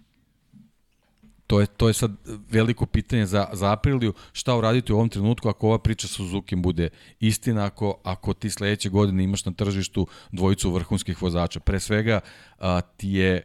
To 1.47 1.61
je, 1.61 1.67
to 1.67 1.89
je 1.89 1.95
sad 1.95 2.13
veliko 2.51 2.87
pitanje 2.87 3.27
za, 3.27 3.49
za 3.53 3.73
Apriliju, 3.73 4.15
šta 4.33 4.57
uraditi 4.57 4.93
u 4.93 4.97
ovom 4.97 5.09
trenutku 5.09 5.49
ako 5.49 5.67
ova 5.67 5.79
priča 5.79 6.09
sa 6.09 6.15
Suzuki 6.15 6.57
bude 6.57 6.89
istina, 7.21 7.65
ako, 7.65 8.01
ako 8.05 8.35
ti 8.35 8.51
sledeće 8.51 8.89
godine 8.89 9.25
imaš 9.25 9.45
na 9.45 9.53
tržištu 9.53 10.07
dvojicu 10.33 10.71
vrhunskih 10.71 11.23
vozača. 11.23 11.61
Pre 11.61 11.81
svega 11.81 12.21
a, 12.59 12.81
ti 12.81 13.09
je 13.09 13.43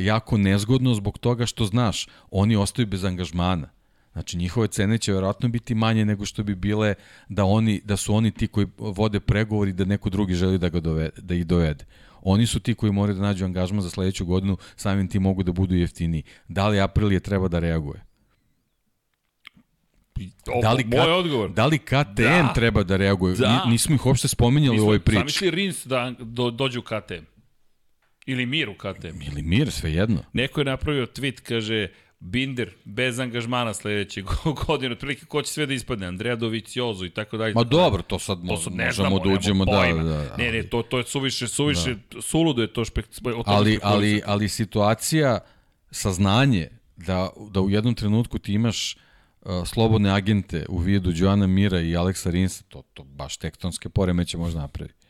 jako 0.00 0.36
nezgodno 0.38 0.94
zbog 0.94 1.18
toga 1.18 1.46
što 1.46 1.64
znaš, 1.64 2.06
oni 2.30 2.56
ostaju 2.56 2.86
bez 2.86 3.04
angažmana. 3.04 3.68
Znači 4.12 4.36
njihove 4.36 4.68
cene 4.68 4.98
će 4.98 5.12
verovatno 5.12 5.48
biti 5.48 5.74
manje 5.74 6.04
nego 6.04 6.24
što 6.24 6.42
bi 6.42 6.54
bile 6.54 6.94
da 7.28 7.44
oni 7.44 7.80
da 7.84 7.96
su 7.96 8.14
oni 8.14 8.30
ti 8.30 8.46
koji 8.46 8.66
vode 8.78 9.20
pregovori 9.20 9.72
da 9.72 9.84
neko 9.84 10.10
drugi 10.10 10.34
želi 10.34 10.58
da 10.58 10.68
ga 10.68 10.80
dovede, 10.80 11.10
da 11.18 11.34
ih 11.34 11.46
dovede. 11.46 11.84
Oni 12.22 12.46
su 12.46 12.60
ti 12.60 12.74
koji 12.74 12.92
moraju 12.92 13.16
da 13.16 13.22
nađu 13.22 13.44
angažman 13.44 13.82
za 13.82 13.90
sledeću 13.90 14.24
godinu, 14.26 14.56
samim 14.76 15.08
ti 15.08 15.18
mogu 15.18 15.42
da 15.42 15.52
budu 15.52 15.74
jeftiniji. 15.74 16.22
Da 16.48 16.68
li 16.68 16.80
Aprilije 16.80 17.20
treba 17.20 17.48
da 17.48 17.58
reaguje? 17.58 18.04
Da 20.62 20.72
li, 20.72 20.84
moj 20.84 21.00
odgovor. 21.12 21.50
da 21.50 21.66
li 21.66 21.78
KTM 21.78 22.14
Da. 22.16 22.52
treba 22.54 22.82
da 22.82 22.96
reaguje? 22.96 23.34
Da. 23.34 23.62
Ni- 23.64 23.70
Nismo 23.70 23.94
ih 23.94 24.06
uopšte 24.06 24.28
spominjali 24.28 24.80
u 24.80 24.82
ovoj 24.82 25.00
priči. 25.00 25.18
Zamisli 25.18 25.50
Rins 25.50 25.86
da 25.86 26.12
do, 26.18 26.50
dođe 26.50 26.78
u 26.78 26.82
KTM. 26.82 27.24
Ili 28.26 28.46
Mir 28.46 28.68
u 28.68 28.74
KTM. 28.74 29.22
Ili 29.22 29.42
mir, 29.42 29.70
sve 29.70 29.92
jedno. 29.92 30.24
Neko 30.32 30.60
je 30.60 30.64
napravio 30.64 31.06
tweet, 31.06 31.40
kaže, 31.40 31.88
Binder 32.20 32.70
bez 32.84 33.18
angažmana 33.18 33.74
sledeće 33.74 34.22
godine, 34.66 34.92
otprilike 34.92 35.26
ko 35.26 35.42
će 35.42 35.52
sve 35.52 35.66
da 35.66 35.74
ispadne, 35.74 36.06
Andrea 36.06 36.36
Doviciozo 36.36 37.04
i 37.04 37.10
tako 37.10 37.36
dalje. 37.36 37.54
Ma 37.54 37.64
dobro, 37.64 38.02
to 38.02 38.18
sad 38.18 38.38
to 38.48 38.56
su, 38.56 38.70
ne 38.70 38.86
možemo 38.86 39.08
znamo, 39.08 39.24
da 39.24 39.30
uđemo, 39.30 39.64
da, 39.64 39.72
da, 39.72 40.02
da. 40.02 40.36
Ne, 40.36 40.52
ne, 40.52 40.62
to, 40.62 40.82
to 40.82 40.98
je 40.98 41.04
suviše, 41.04 41.48
suviše, 41.48 41.94
da. 41.94 42.22
suludo 42.22 42.62
je 42.62 42.72
to 42.72 42.84
špek, 42.84 43.06
ali, 43.46 43.78
ali, 43.82 44.22
ali 44.26 44.48
situacija, 44.48 45.38
saznanje 45.90 46.68
da, 46.96 47.30
da 47.50 47.60
u 47.60 47.70
jednom 47.70 47.94
trenutku 47.94 48.38
ti 48.38 48.52
imaš 48.52 48.96
uh, 49.40 49.66
slobodne 49.66 50.10
agente 50.10 50.66
u 50.68 50.78
vidu 50.78 51.12
Joana 51.14 51.46
Mira 51.46 51.80
i 51.80 51.96
Aleksa 51.96 52.30
Rinsa, 52.30 52.64
to, 52.68 52.82
to 52.94 53.04
baš 53.04 53.36
tektonske 53.36 53.88
poremeće 53.88 54.38
može 54.38 54.56
napraviti. 54.56 55.04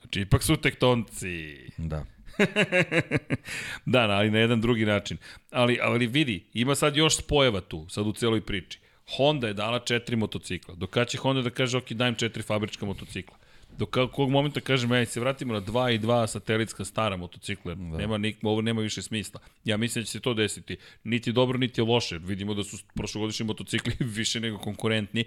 Znači, 0.00 0.20
ipak 0.20 0.42
su 0.42 0.56
tektonci. 0.56 1.56
Da. 1.76 2.04
Da, 3.86 4.00
ali 4.00 4.30
na 4.30 4.38
jedan 4.38 4.60
drugi 4.60 4.84
način. 4.84 5.16
Ali, 5.50 5.78
ali 5.82 6.06
vidi, 6.06 6.44
ima 6.54 6.74
sad 6.74 6.96
još 6.96 7.16
spojeva 7.16 7.60
tu, 7.60 7.86
sad 7.88 8.06
u 8.06 8.12
celoj 8.12 8.40
priči. 8.40 8.78
Honda 9.16 9.46
je 9.46 9.54
dala 9.54 9.78
četiri 9.78 10.16
motocikla. 10.16 10.74
Do 10.74 10.86
kada 10.86 11.04
će 11.04 11.18
Honda 11.18 11.42
da 11.42 11.50
kaže, 11.50 11.78
ok, 11.78 11.92
dajem 11.92 12.14
četiri 12.14 12.42
fabrička 12.42 12.86
motocikla? 12.86 13.36
Do 13.78 13.86
kog 13.86 14.30
momenta 14.30 14.60
kažemo, 14.60 14.94
ej, 14.96 15.06
se 15.06 15.20
vratimo 15.20 15.54
na 15.54 15.60
dva 15.60 15.90
i 15.90 15.98
dva 15.98 16.26
satelitska 16.26 16.84
stara 16.84 17.16
motocikla. 17.16 17.74
Da. 17.74 17.96
Nema, 17.96 18.18
nik, 18.18 18.36
ovo 18.42 18.60
nema 18.60 18.80
više 18.80 19.02
smisla. 19.02 19.40
Ja 19.64 19.76
mislim 19.76 20.02
da 20.02 20.06
će 20.06 20.12
se 20.12 20.20
to 20.20 20.34
desiti. 20.34 20.76
Niti 21.04 21.32
dobro, 21.32 21.58
niti 21.58 21.80
loše. 21.80 22.18
Vidimo 22.18 22.54
da 22.54 22.64
su 22.64 22.76
prošlogodišnji 22.94 23.46
motocikli 23.46 23.92
više 24.18 24.40
nego 24.40 24.58
konkurentni. 24.58 25.24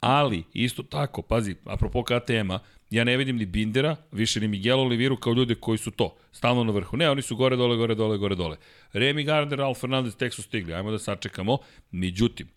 Ali, 0.00 0.44
isto 0.52 0.82
tako, 0.82 1.22
pazi, 1.22 1.56
apropo 1.64 2.04
KTM-a, 2.04 2.58
ja 2.90 3.04
ne 3.04 3.16
vidim 3.16 3.36
ni 3.36 3.46
Bindera, 3.46 3.96
više 4.12 4.40
ni 4.40 4.48
Miguel 4.48 4.80
Oliviru 4.80 5.16
kao 5.16 5.32
ljude 5.32 5.54
koji 5.54 5.78
su 5.78 5.90
to, 5.90 6.16
stalno 6.32 6.64
na 6.64 6.72
vrhu. 6.72 6.96
Ne, 6.96 7.10
oni 7.10 7.22
su 7.22 7.36
gore, 7.36 7.56
dole, 7.56 7.76
gore, 7.76 7.94
dole, 7.94 8.18
gore, 8.18 8.34
dole. 8.34 8.56
Remy 8.92 9.24
Gardner, 9.24 9.60
Al 9.60 9.74
Fernandez 9.74 10.16
tek 10.16 10.34
su 10.34 10.42
stigli, 10.42 10.74
ajmo 10.74 10.90
da 10.90 10.98
sačekamo. 10.98 11.58
Međutim, 11.90 12.48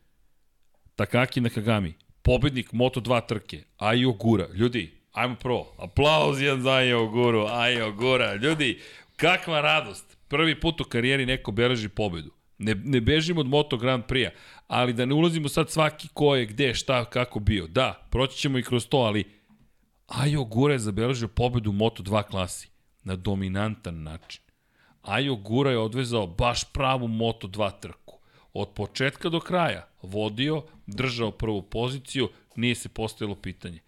Takaki 0.95 1.41
Nakagami, 1.41 1.93
pobednik 2.21 2.71
Moto2 2.71 3.27
trke, 3.27 3.63
Ayo 3.77 4.17
Gura, 4.17 4.47
ljudi, 4.53 4.91
ajmo 5.11 5.35
pro, 5.35 5.65
aplauz 5.77 6.41
jedan 6.41 6.61
za 6.61 6.69
Ayo 6.69 7.11
Guru, 7.11 7.39
Ayo 7.39 7.95
Gura, 7.95 8.35
ljudi, 8.35 8.79
kakva 9.15 9.61
radost, 9.61 10.17
prvi 10.27 10.59
put 10.59 10.81
u 10.81 10.83
karijeri 10.83 11.25
neko 11.25 11.51
beleži 11.51 11.89
pobedu. 11.89 12.31
Ne, 12.57 12.75
ne 12.75 13.01
bežimo 13.01 13.39
od 13.39 13.47
Moto 13.47 13.77
Grand 13.77 14.03
Prix-a, 14.03 14.31
ali 14.67 14.93
da 14.93 15.05
ne 15.05 15.13
ulazimo 15.13 15.49
sad 15.49 15.69
svaki 15.69 16.07
ko 16.13 16.35
je, 16.35 16.45
gde, 16.45 16.73
šta, 16.73 17.05
kako 17.05 17.39
bio. 17.39 17.67
Da, 17.67 18.07
proći 18.11 18.37
ćemo 18.37 18.57
i 18.57 18.63
kroz 18.63 18.87
to, 18.87 18.97
ali 18.97 19.40
Ajo 20.11 20.43
Gura 20.43 20.73
je 20.73 20.79
zabeležio 20.79 21.27
pobedu 21.27 21.69
u 21.69 21.73
Moto2 21.73 22.23
klasi 22.23 22.69
na 23.03 23.15
dominantan 23.15 24.03
način. 24.03 24.41
Ajo 25.01 25.35
Gura 25.35 25.71
je 25.71 25.77
odvezao 25.77 26.27
baš 26.27 26.63
pravu 26.73 27.07
Moto2 27.07 27.79
trku. 27.79 28.19
Od 28.53 28.69
početka 28.75 29.29
do 29.29 29.39
kraja 29.39 29.87
vodio, 30.01 30.63
držao 30.87 31.31
prvu 31.31 31.61
poziciju, 31.61 32.29
nije 32.55 32.75
se 32.75 32.89
postavilo 32.89 33.35
pitanje. 33.35 33.79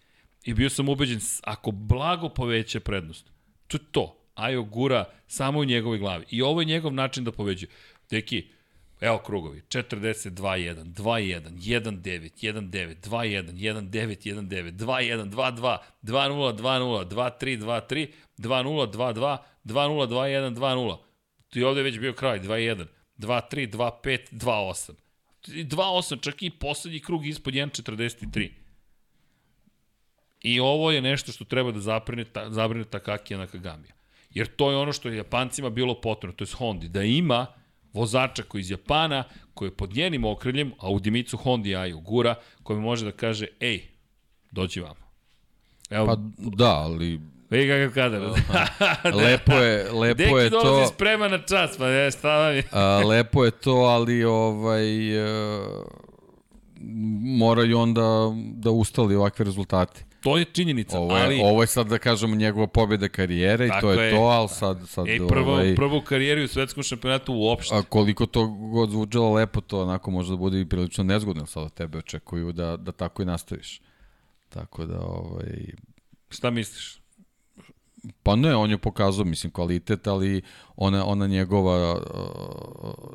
I 0.44 0.54
bio 0.54 0.70
sam 0.70 0.88
ubeđen, 0.88 1.20
ako 1.42 1.70
blago 1.70 2.28
poveća 2.28 2.80
prednost, 2.80 3.30
to 3.66 3.76
je 3.76 3.80
to. 3.90 4.16
Ajo 4.34 4.62
Gura 4.62 5.04
samo 5.26 5.58
u 5.58 5.64
njegovoj 5.64 5.98
glavi. 5.98 6.24
I 6.30 6.42
ovo 6.42 6.60
je 6.60 6.64
njegov 6.64 6.92
način 6.92 7.24
da 7.24 7.32
pobeđuje. 7.32 7.70
Deki, 8.10 8.48
Evo 9.00 9.18
krugovi, 9.18 9.62
42-1, 9.68 10.84
2-1, 10.84 11.50
1-9, 11.58 12.30
1-9, 12.42 12.96
2-1, 13.00 13.52
1-9, 13.52 13.90
1-9, 13.90 14.72
2-1, 14.72 15.30
2-2, 15.30 15.78
2-0, 16.02 16.56
2-0, 16.56 17.04
2-3, 17.08 17.58
2-3, 17.58 18.08
2-0, 18.38 18.92
2-2, 18.92 19.38
2-0, 19.64 20.08
2-1, 20.08 20.54
2-0. 20.54 20.98
I 21.54 21.64
ovde 21.64 21.82
već 21.82 21.98
bio 21.98 22.12
kraj, 22.12 22.40
2-1, 22.40 22.86
2-3, 23.18 23.70
2-5, 23.70 24.18
2-8. 24.32 24.92
I 25.48 25.64
2-8, 25.64 26.20
čak 26.20 26.42
i 26.42 26.50
poslednji 26.50 27.00
krug 27.00 27.26
ispod 27.26 27.54
1-43. 27.54 28.50
I 30.40 30.60
ovo 30.60 30.90
je 30.90 31.00
nešto 31.00 31.32
što 31.32 31.44
treba 31.44 31.72
da 31.72 31.80
zabrine, 31.80 32.24
ta, 32.24 32.50
zabrine 32.50 32.84
Takakija 32.84 33.38
Nakagamija. 33.38 33.94
Jer 34.30 34.46
to 34.46 34.70
je 34.70 34.76
ono 34.76 34.92
što 34.92 35.08
je 35.08 35.16
Japancima 35.16 35.70
bilo 35.70 36.00
potrebno, 36.00 36.36
to 36.36 36.44
je 36.44 36.48
Hondi, 36.56 36.88
da 36.88 37.02
ima 37.02 37.46
vozača 37.94 38.42
koji 38.42 38.60
iz 38.60 38.70
Japana, 38.70 39.24
koji 39.54 39.68
je 39.68 39.76
pod 39.76 39.94
njenim 39.96 40.24
okriljem, 40.24 40.72
a 40.78 40.90
u 40.90 40.98
Dimicu 41.00 41.36
Hondi 41.36 41.76
Aju 41.76 42.00
gura, 42.00 42.34
koji 42.62 42.78
može 42.80 43.04
da 43.04 43.12
kaže, 43.12 43.46
ej, 43.60 43.82
dođi 44.50 44.80
vamo. 44.80 45.04
Evo, 45.90 46.06
Pa 46.06 46.16
da, 46.38 46.70
ali 46.70 47.20
vidi 47.50 47.68
kakav 47.68 47.94
kadar. 47.94 48.22
lepo 49.24 49.52
je, 49.52 49.92
lepo 49.92 50.18
Deki 50.18 50.34
je 50.34 50.50
dolazi 50.50 50.88
to. 50.88 50.94
sprema 50.94 51.28
na 51.28 51.38
čas, 51.38 51.78
pa 51.78 51.86
ne, 51.86 52.10
šta 52.10 52.36
vam 52.38 52.54
je? 52.56 52.62
A, 52.72 52.98
lepo 53.06 53.44
je 53.44 53.50
to, 53.50 53.74
ali 53.74 54.24
ovaj 54.24 55.16
e, 55.18 55.60
moraju 57.38 57.78
onda 57.78 58.32
da 58.36 58.70
ustali 58.70 59.14
ovakve 59.16 59.44
rezultate. 59.44 60.04
To 60.24 60.38
je 60.38 60.44
činjenica, 60.44 60.98
Ovo 60.98 61.16
je, 61.16 61.24
ali... 61.24 61.40
ovo 61.44 61.62
je 61.62 61.66
sad 61.66 61.86
da 61.86 61.98
kažemo 61.98 62.36
njegova 62.36 62.66
pobjeda 62.66 63.08
karijere 63.08 63.66
i 63.66 63.70
to 63.80 63.92
je, 63.92 64.06
je. 64.06 64.10
to, 64.10 64.22
ali 64.22 64.48
sad, 64.48 64.88
sad 64.88 65.08
Ej, 65.08 65.18
prvo, 65.28 65.52
ovaj, 65.52 65.74
prvo 65.74 65.98
u 65.98 66.02
karijeri 66.02 66.44
u 66.44 66.48
svetskom 66.48 66.82
šampionatu 66.82 67.34
uopšte. 67.34 67.74
a 67.76 67.82
koliko 67.82 68.26
to 68.26 68.46
god 68.46 68.90
zvučalo 68.90 69.32
lepo, 69.32 69.60
to 69.60 69.82
onako 69.82 70.10
može 70.10 70.30
da 70.30 70.36
bude 70.36 70.60
i 70.60 70.68
prilično 70.68 71.04
nezgodno, 71.04 71.46
sad 71.46 71.62
od 71.62 71.74
tebe 71.74 71.98
očekuju 71.98 72.52
da, 72.52 72.76
da 72.76 72.92
tako 72.92 73.22
i 73.22 73.24
nastaviš. 73.24 73.80
Tako 74.48 74.86
da, 74.86 75.00
ovaj, 75.00 75.74
Šta 76.30 76.50
misliš? 76.50 77.03
Pa 78.22 78.36
ne, 78.36 78.56
on 78.56 78.70
je 78.70 78.78
pokazao, 78.78 79.24
mislim, 79.24 79.52
kvalitet, 79.52 80.06
ali 80.06 80.42
ona, 80.76 81.06
ona 81.06 81.26
njegova 81.26 82.00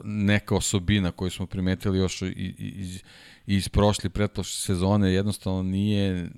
neka 0.04 0.56
osobina 0.56 1.12
koju 1.12 1.32
smo 1.32 1.46
primetili 1.46 1.98
još 1.98 2.22
iz, 2.22 3.02
iz 3.46 3.70
prošle 3.70 4.10
pretprošle 4.10 4.62
sezone 4.62 5.14
jednostavno 5.14 5.64
nije, 5.64 6.30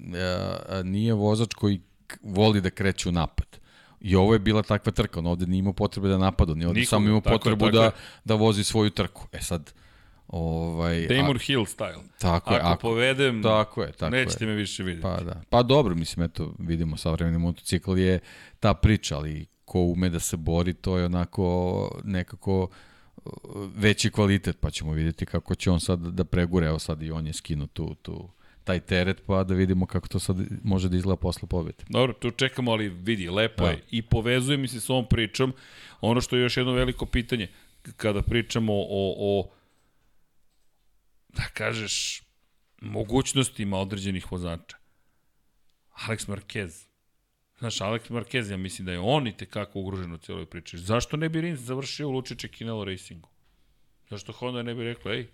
nije 0.84 1.14
vozač 1.14 1.54
koji 1.54 1.82
voli 2.24 2.62
da 2.62 2.70
kreće 2.70 3.10
u 3.10 3.12
napad. 3.12 3.62
I 4.02 4.16
ovo 4.16 4.34
je 4.34 4.40
bila 4.40 4.64
takva 4.64 4.92
trka, 4.92 5.20
on 5.20 5.28
ovde 5.28 5.46
nije 5.46 5.60
imao 5.60 5.74
potrebe 5.74 6.08
da 6.08 6.18
napada, 6.18 6.52
on 6.52 6.62
je 6.62 6.68
ovde 6.68 6.80
Nikoga, 6.80 6.90
samo 6.90 7.06
imao 7.06 7.18
je, 7.18 7.32
potrebu 7.32 7.72
da, 7.72 7.84
je. 7.84 7.92
da 8.26 8.36
vozi 8.36 8.64
svoju 8.64 8.90
trku. 8.90 9.28
E 9.32 9.42
sad, 9.42 9.74
ovaj, 10.32 11.08
Damon 11.08 11.35
a, 11.35 11.40
Hill 11.40 11.61
style. 11.66 12.01
tako 12.19 12.53
je, 12.53 12.60
Ako, 12.60 12.68
ako, 12.68 12.82
povedem, 12.82 13.43
tako 13.43 13.84
je, 13.84 13.92
tako 13.92 14.16
nećete 14.16 14.43
je. 14.45 14.50
me 14.50 14.56
više 14.56 14.84
vidjeti. 14.84 15.01
Pa 15.03 15.24
da. 15.24 15.42
Pa 15.50 15.64
dobro, 15.64 15.95
mislim, 15.95 16.26
eto, 16.26 16.53
vidimo, 16.60 16.98
savremeni 16.98 17.38
motocikl 17.38 17.98
je 17.98 18.19
ta 18.60 18.74
priča, 18.74 19.18
ali 19.18 19.45
ko 19.66 19.80
ume 19.80 20.10
da 20.10 20.19
se 20.19 20.38
bori, 20.38 20.74
to 20.74 20.98
je 20.98 21.06
onako 21.06 22.01
nekako 22.03 22.68
uh, 23.26 23.32
veći 23.76 24.11
kvalitet, 24.11 24.58
pa 24.60 24.69
ćemo 24.69 24.93
vidjeti 24.93 25.26
kako 25.26 25.56
će 25.56 25.72
on 25.72 25.80
sad 25.80 26.00
da 26.00 26.24
pregure, 26.24 26.68
evo 26.68 26.80
sad 26.80 27.01
i 27.03 27.11
on 27.11 27.27
je 27.27 27.34
skinuo 27.34 27.68
tu, 27.68 27.95
tu 28.01 28.30
taj 28.64 28.80
teret, 28.80 29.22
pa 29.26 29.43
da 29.43 29.53
vidimo 29.53 29.85
kako 29.85 30.08
to 30.08 30.19
sad 30.19 30.38
može 30.64 30.90
da 30.90 30.98
izgleda 30.98 31.16
posle 31.16 31.48
pobjede. 31.48 31.84
Dobro, 31.90 32.14
tu 32.14 32.32
čekamo, 32.32 32.72
ali 32.72 32.90
vidi, 32.90 33.30
lepo 33.30 33.64
Da. 33.64 33.69
je. 33.69 33.82
I 33.92 34.01
povezuje 34.01 34.58
mi 34.58 34.68
se 34.68 34.80
s 34.80 34.90
ovom 34.90 35.06
pričom. 35.10 35.53
Ono 36.01 36.22
što 36.22 36.35
je 36.35 36.42
još 36.42 36.58
jedno 36.58 36.74
veliko 36.74 37.06
pitanje, 37.06 37.48
kada 37.98 38.22
pričamo 38.22 38.74
o, 38.74 39.16
o 39.18 39.50
da 41.34 41.43
kažeš, 41.53 42.22
mogućnostima 42.82 43.77
određenih 43.77 44.32
vozača. 44.32 44.77
Alex 46.08 46.27
Marquez. 46.27 46.88
Znaš, 47.60 47.77
Alex 47.77 48.10
Marquez, 48.10 48.51
ja 48.51 48.58
mislim 48.58 48.85
da 48.85 48.92
je 48.92 49.00
on 49.00 49.27
i 49.27 49.38
tekako 49.38 49.80
ugrožen 49.80 50.14
u 50.14 50.18
cijeloj 50.18 50.45
priči. 50.45 50.77
Zašto 50.77 51.18
ne 51.18 51.30
bi 51.30 51.42
Rins 51.42 51.60
završio 51.60 52.08
u 52.08 52.11
Lučiće 52.11 52.48
Kinelo 52.48 52.85
Racingu? 52.85 53.30
Zašto 54.10 54.32
Honda 54.32 54.64
ne 54.64 54.74
bi 54.76 54.84
rekla, 54.84 55.14
ej, 55.14 55.27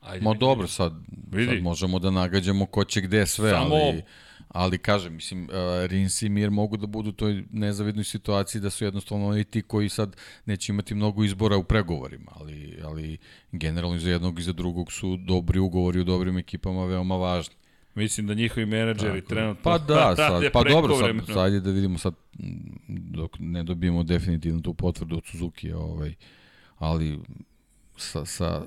ajde. 0.00 0.24
Ma 0.24 0.30
neki 0.30 0.40
dobro, 0.40 0.66
sad, 0.66 0.92
Vidi. 1.30 1.52
sad 1.52 1.62
možemo 1.62 1.98
da 1.98 2.10
nagađamo 2.10 2.66
ko 2.66 2.84
će 2.84 3.00
gde 3.00 3.26
sve, 3.26 3.50
Samo- 3.50 3.74
ali, 3.74 4.02
ali 4.48 4.78
kažem, 4.78 5.14
mislim, 5.14 5.44
uh, 5.44 5.50
Rins 5.86 6.22
i 6.22 6.28
Mir 6.28 6.50
mogu 6.50 6.76
da 6.76 6.86
budu 6.86 7.08
u 7.08 7.12
toj 7.12 7.44
nezavidnoj 7.52 8.04
situaciji 8.04 8.60
da 8.60 8.70
su 8.70 8.84
jednostavno 8.84 9.26
oni 9.28 9.44
ti 9.44 9.62
koji 9.62 9.88
sad 9.88 10.16
neće 10.46 10.72
imati 10.72 10.94
mnogo 10.94 11.24
izbora 11.24 11.56
u 11.56 11.64
pregovorima, 11.64 12.32
ali, 12.34 12.78
ali 12.84 13.18
generalno 13.52 13.96
i 13.96 14.00
za 14.00 14.10
jednog 14.10 14.38
i 14.38 14.42
za 14.42 14.52
drugog 14.52 14.92
su 14.92 15.16
dobri 15.16 15.58
ugovori 15.58 16.00
u 16.00 16.04
dobrim 16.04 16.38
ekipama 16.38 16.84
veoma 16.86 17.16
važni. 17.16 17.54
Mislim 17.94 18.26
da 18.26 18.34
njihovi 18.34 18.66
menadžeri 18.66 18.98
Tako 19.06 19.16
je. 19.16 19.24
trenutno 19.24 19.62
Pa 19.62 19.78
da, 19.78 20.14
sad, 20.16 20.42
pa 20.52 20.62
dobro, 20.62 20.96
sad, 20.96 21.26
sad 21.26 21.36
ajde 21.38 21.60
da 21.60 21.70
vidimo 21.70 21.98
sad, 21.98 22.14
dok 22.88 23.36
ne 23.38 23.62
dobijemo 23.62 24.02
definitivno 24.02 24.60
tu 24.60 24.74
potvrdu 24.74 25.16
od 25.16 25.26
Suzuki, 25.26 25.72
ovaj, 25.72 26.14
ali 26.78 27.18
sa, 28.00 28.24
sa, 28.24 28.62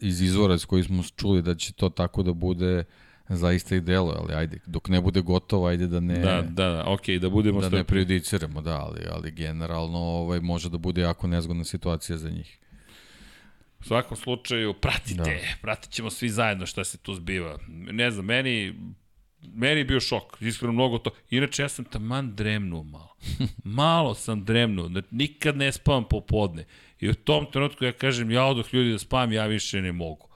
iz 0.00 0.20
izvora 0.20 0.54
iz 0.54 0.64
koji 0.64 0.84
smo 0.84 1.02
čuli 1.16 1.42
da 1.42 1.54
će 1.54 1.72
to 1.72 1.88
tako 1.88 2.22
da 2.22 2.32
bude, 2.32 2.84
zaista 3.28 3.76
i 3.76 3.80
delo, 3.80 4.16
ali 4.18 4.34
ajde, 4.34 4.58
dok 4.66 4.88
ne 4.88 5.00
bude 5.00 5.20
gotovo, 5.20 5.66
ajde 5.66 5.86
da 5.86 6.00
ne... 6.00 6.18
Da, 6.18 6.42
da, 6.42 6.68
da, 6.68 6.84
okej, 6.86 7.18
da 7.18 7.30
budemo 7.30 7.60
da 7.60 7.66
ne 7.66 7.70
strpni. 7.70 7.84
prejudiciramo, 7.84 8.60
da, 8.60 8.80
ali, 8.80 9.00
ali 9.10 9.30
generalno 9.30 9.98
ovaj, 9.98 10.40
može 10.40 10.70
da 10.70 10.78
bude 10.78 11.00
jako 11.00 11.26
nezgodna 11.26 11.64
situacija 11.64 12.18
za 12.18 12.30
njih. 12.30 12.58
U 13.80 13.84
svakom 13.84 14.16
slučaju, 14.16 14.74
pratite, 14.74 15.14
da. 15.22 15.56
pratit 15.62 15.90
ćemo 15.90 16.10
svi 16.10 16.28
zajedno 16.28 16.66
šta 16.66 16.84
se 16.84 16.98
tu 16.98 17.14
zbiva. 17.14 17.58
Ne 17.68 18.10
znam, 18.10 18.24
meni, 18.24 18.74
meni 19.42 19.80
je 19.80 19.84
bio 19.84 20.00
šok, 20.00 20.36
iskreno 20.40 20.72
mnogo 20.72 20.98
to. 20.98 21.10
Inače, 21.30 21.62
ja 21.62 21.68
sam 21.68 21.84
taman 21.84 22.34
dremnuo 22.36 22.82
malo. 22.82 23.14
Malo 23.64 24.14
sam 24.14 24.44
dremnuo, 24.44 24.88
da 24.88 25.02
nikad 25.10 25.56
ne 25.56 25.72
spavam 25.72 26.04
popodne. 26.04 26.64
I 27.00 27.08
u 27.08 27.14
tom 27.14 27.46
trenutku 27.52 27.84
ja 27.84 27.92
kažem, 27.92 28.30
ja 28.30 28.44
odoh 28.44 28.74
ljudi 28.74 28.92
da 28.92 28.98
spavam, 28.98 29.32
ja 29.32 29.46
više 29.46 29.82
ne 29.82 29.92
mogu. 29.92 30.28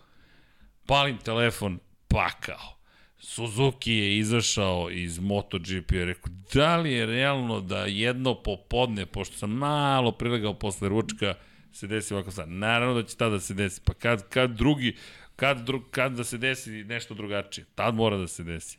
Palim 0.87 1.19
telefon, 1.19 1.79
pakao. 2.09 2.75
Suzuki 3.19 3.93
je 3.93 4.19
izašao 4.19 4.91
iz 4.91 5.19
MotoGP-a, 5.19 6.05
rekao, 6.05 6.33
da 6.55 6.77
li 6.77 6.93
je 6.93 7.07
realno 7.07 7.61
da 7.61 7.85
jedno 7.85 8.35
popodne, 8.43 9.07
pošto 9.07 9.37
sam 9.37 9.51
malo 9.51 10.13
prilegao 10.13 10.55
posle 10.55 10.89
ručka, 10.89 11.35
se 11.73 11.87
desi 11.87 12.15
ovako 12.15 12.31
sad. 12.31 12.49
Naravno 12.49 12.95
da 12.95 13.09
će 13.09 13.17
tada 13.17 13.41
se 13.41 13.55
desi. 13.55 13.81
Pa 13.85 13.95
kad, 13.95 14.29
kad 14.29 14.51
drugi, 14.51 14.97
kad, 15.37 15.67
dru, 15.67 15.83
kad 15.91 16.13
da 16.13 16.25
se 16.25 16.39
desi 16.39 16.71
nešto 16.71 17.15
drugačije, 17.15 17.65
tad 17.75 17.95
mora 17.95 18.17
da 18.17 18.29
se 18.29 18.45
desi. 18.45 18.79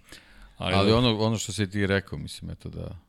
Ali, 0.58 0.76
Ali 0.76 0.92
ono, 0.92 1.18
ono 1.18 1.38
što 1.38 1.52
si 1.52 1.70
ti 1.70 1.88
rekao, 1.88 2.20
mislim, 2.20 2.52
eto 2.52 2.70
da 2.70 3.00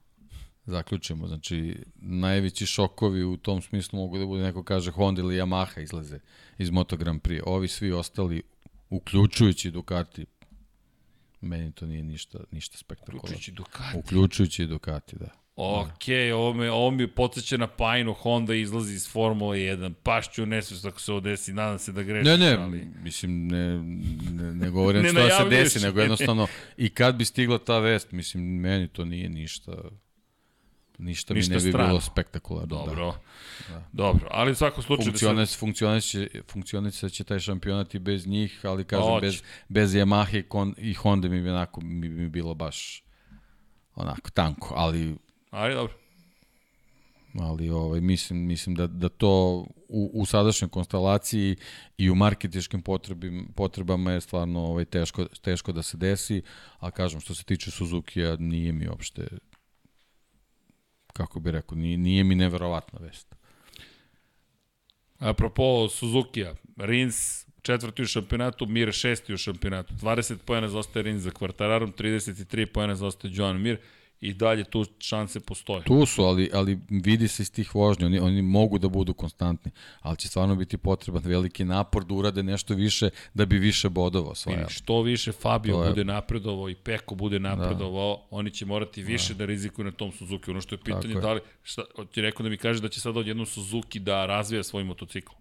zaključimo, 0.64 1.28
znači 1.28 1.84
najveći 1.94 2.66
šokovi 2.66 3.24
u 3.24 3.36
tom 3.36 3.62
smislu 3.62 3.98
mogu 3.98 4.18
da 4.18 4.26
bude 4.26 4.42
neko 4.42 4.62
kaže 4.62 4.90
Honda 4.90 5.22
ili 5.22 5.36
Yamaha 5.36 5.82
izlaze 5.82 6.18
iz 6.58 6.70
Moto 6.70 6.96
Grand 6.96 7.20
Prix. 7.22 7.42
Ovi 7.46 7.68
svi 7.68 7.92
ostali, 7.92 8.42
uključujući 8.90 9.70
Ducati, 9.70 10.26
meni 11.40 11.72
to 11.72 11.86
nije 11.86 12.02
ništa, 12.02 12.38
ništa 12.50 12.78
spektakularno. 12.78 13.18
uključujući 13.18 13.52
Ducati. 13.52 13.98
Uključujući 13.98 14.66
Ducati, 14.66 15.16
da. 15.16 15.45
Ok, 15.58 16.04
ovo 16.34 16.52
me, 16.52 16.70
ovo 16.70 16.90
mi 16.90 17.06
podsjeća 17.06 17.56
na 17.56 17.66
Pajnu, 17.66 18.12
Honda 18.12 18.54
izlazi 18.54 18.94
iz 18.94 19.10
Formule 19.10 19.58
1. 19.58 19.94
Pašću 20.02 20.42
u 20.42 20.46
nesvest 20.46 20.84
ako 20.84 21.00
se 21.00 21.12
ovo 21.12 21.20
desi, 21.20 21.52
nadam 21.52 21.78
se 21.78 21.92
da 21.92 22.02
grešim. 22.02 22.24
Ne, 22.32 22.38
ne, 22.38 22.56
ali... 22.56 22.88
mislim, 23.02 23.48
ne, 23.48 23.78
ne, 24.32 24.54
ne 24.54 24.70
govorim 24.70 25.02
Ne 25.04 25.08
što 25.08 25.22
da 25.22 25.30
se 25.30 25.44
desi, 25.44 25.80
nego 25.80 26.00
jednostavno, 26.00 26.46
i 26.76 26.88
kad 26.88 27.14
bi 27.16 27.24
stigla 27.24 27.58
ta 27.58 27.78
vest, 27.78 28.12
mislim, 28.12 28.44
meni 28.44 28.88
to 28.88 29.04
nije 29.04 29.28
ništa, 29.28 29.72
ništa, 30.98 31.34
Ništa 31.34 31.54
mi 31.54 31.58
ne 31.58 31.64
bi 31.64 31.70
strano. 31.70 31.88
bilo 31.88 32.00
spektakularno. 32.00 32.66
Dobro, 32.76 33.14
Da. 33.68 33.74
da. 33.74 33.82
dobro, 33.92 34.28
ali 34.30 34.52
u 34.52 34.54
svakom 34.54 34.82
slučaju... 34.82 35.06
da 35.06 35.10
Funkcionis, 35.10 35.58
funkcioniše, 35.58 36.28
funkcioniše 36.52 37.10
će 37.10 37.24
taj 37.24 37.38
šampionat 37.38 37.94
i 37.94 37.98
bez 37.98 38.26
njih, 38.26 38.60
ali 38.62 38.84
kažem, 38.84 39.08
Hoće. 39.08 39.26
bez, 39.26 39.42
bez 39.68 39.90
Yamaha 39.94 40.38
i, 40.38 40.42
kon, 40.42 40.74
i 40.78 40.94
Honda 40.94 41.28
mi 41.28 41.42
bi, 41.42 41.50
onako, 41.50 41.80
mi 41.80 42.08
bi 42.08 42.28
bilo 42.28 42.54
baš 42.54 43.02
onako 43.94 44.30
tanko, 44.30 44.74
ali 44.76 45.16
Ali 45.56 45.74
dobro. 45.74 45.94
ali 47.40 47.70
ovaj 47.70 48.00
mislim 48.00 48.46
mislim 48.46 48.74
da 48.74 48.86
da 48.86 49.08
to 49.08 49.66
u, 49.88 50.10
u 50.14 50.26
sadašnjoj 50.26 50.68
konstelaciji 50.68 51.56
i 51.98 52.10
u 52.10 52.14
marketinškim 52.14 52.82
potrebim, 52.82 53.48
potrebama 53.54 54.12
je 54.12 54.20
stvarno 54.20 54.60
ovaj 54.60 54.84
teško 54.84 55.24
teško 55.24 55.72
da 55.72 55.82
se 55.82 55.96
desi, 55.96 56.42
a 56.78 56.90
kažem 56.90 57.20
što 57.20 57.34
se 57.34 57.44
tiče 57.44 57.70
Suzukija 57.70 58.36
nije 58.36 58.72
mi 58.72 58.88
uopšte 58.88 59.28
kako 61.12 61.40
bi 61.40 61.50
rekao, 61.50 61.78
nije, 61.78 61.98
nije 61.98 62.24
mi 62.24 62.34
neverovatna 62.34 62.98
vest. 63.02 63.34
Apropo 65.18 65.88
Suzukija, 65.88 66.54
Rins 66.76 67.46
četvrti 67.62 68.02
u 68.02 68.06
šampionatu, 68.06 68.66
Mir 68.66 68.92
šesti 68.92 69.34
u 69.34 69.36
šampionatu. 69.36 69.94
20 69.94 70.36
pojena 70.36 70.68
zaostaje 70.68 71.02
Rins 71.02 71.22
za 71.22 71.30
kvartararom, 71.30 71.92
33 71.92 72.66
pojena 72.66 72.94
zaostaje 72.94 73.32
Joan 73.34 73.60
Mir 73.60 73.78
i 74.20 74.34
dalje 74.34 74.64
tu 74.64 74.84
šanse 75.00 75.40
postoje. 75.40 75.82
Tu 75.84 76.06
su, 76.06 76.22
ali, 76.22 76.50
ali 76.52 76.78
vidi 76.90 77.28
se 77.28 77.42
iz 77.42 77.52
tih 77.52 77.74
vožnja, 77.74 78.06
oni, 78.06 78.18
oni 78.18 78.42
mogu 78.42 78.78
da 78.78 78.88
budu 78.88 79.14
konstantni, 79.14 79.70
ali 80.00 80.16
će 80.16 80.28
stvarno 80.28 80.56
biti 80.56 80.76
potreban 80.76 81.22
veliki 81.24 81.64
napor 81.64 82.04
da 82.04 82.14
urade 82.14 82.42
nešto 82.42 82.74
više 82.74 83.10
da 83.34 83.46
bi 83.46 83.58
više 83.58 83.88
bodova 83.88 84.30
osvajali. 84.30 84.62
Vidi, 84.62 84.72
što 84.74 85.02
više 85.02 85.32
Fabio 85.32 85.76
je- 85.76 85.88
bude 85.88 86.04
napredovao 86.04 86.68
i 86.70 86.74
Peko 86.74 87.14
bude 87.14 87.38
napredovao, 87.38 88.16
da. 88.16 88.22
oni 88.30 88.50
će 88.50 88.66
morati 88.66 89.02
više 89.02 89.34
da. 89.34 89.38
da 89.38 89.44
rizikuju 89.44 89.84
na 89.84 89.92
tom 89.92 90.12
Suzuki. 90.12 90.50
Ono 90.50 90.60
što 90.60 90.74
je 90.74 90.78
pitanje, 90.78 91.14
Tako 91.14 91.18
je. 91.18 91.22
da 91.22 91.32
li, 91.32 91.40
šta, 91.62 91.82
ti 92.12 92.20
rekao 92.20 92.42
da 92.42 92.50
mi 92.50 92.56
kaže 92.56 92.80
da 92.80 92.88
će 92.88 93.00
sad 93.00 93.16
odjednom 93.16 93.46
Suzuki 93.46 93.98
da 93.98 94.26
razvija 94.26 94.62
svoj 94.62 94.84
motocikl 94.84 95.32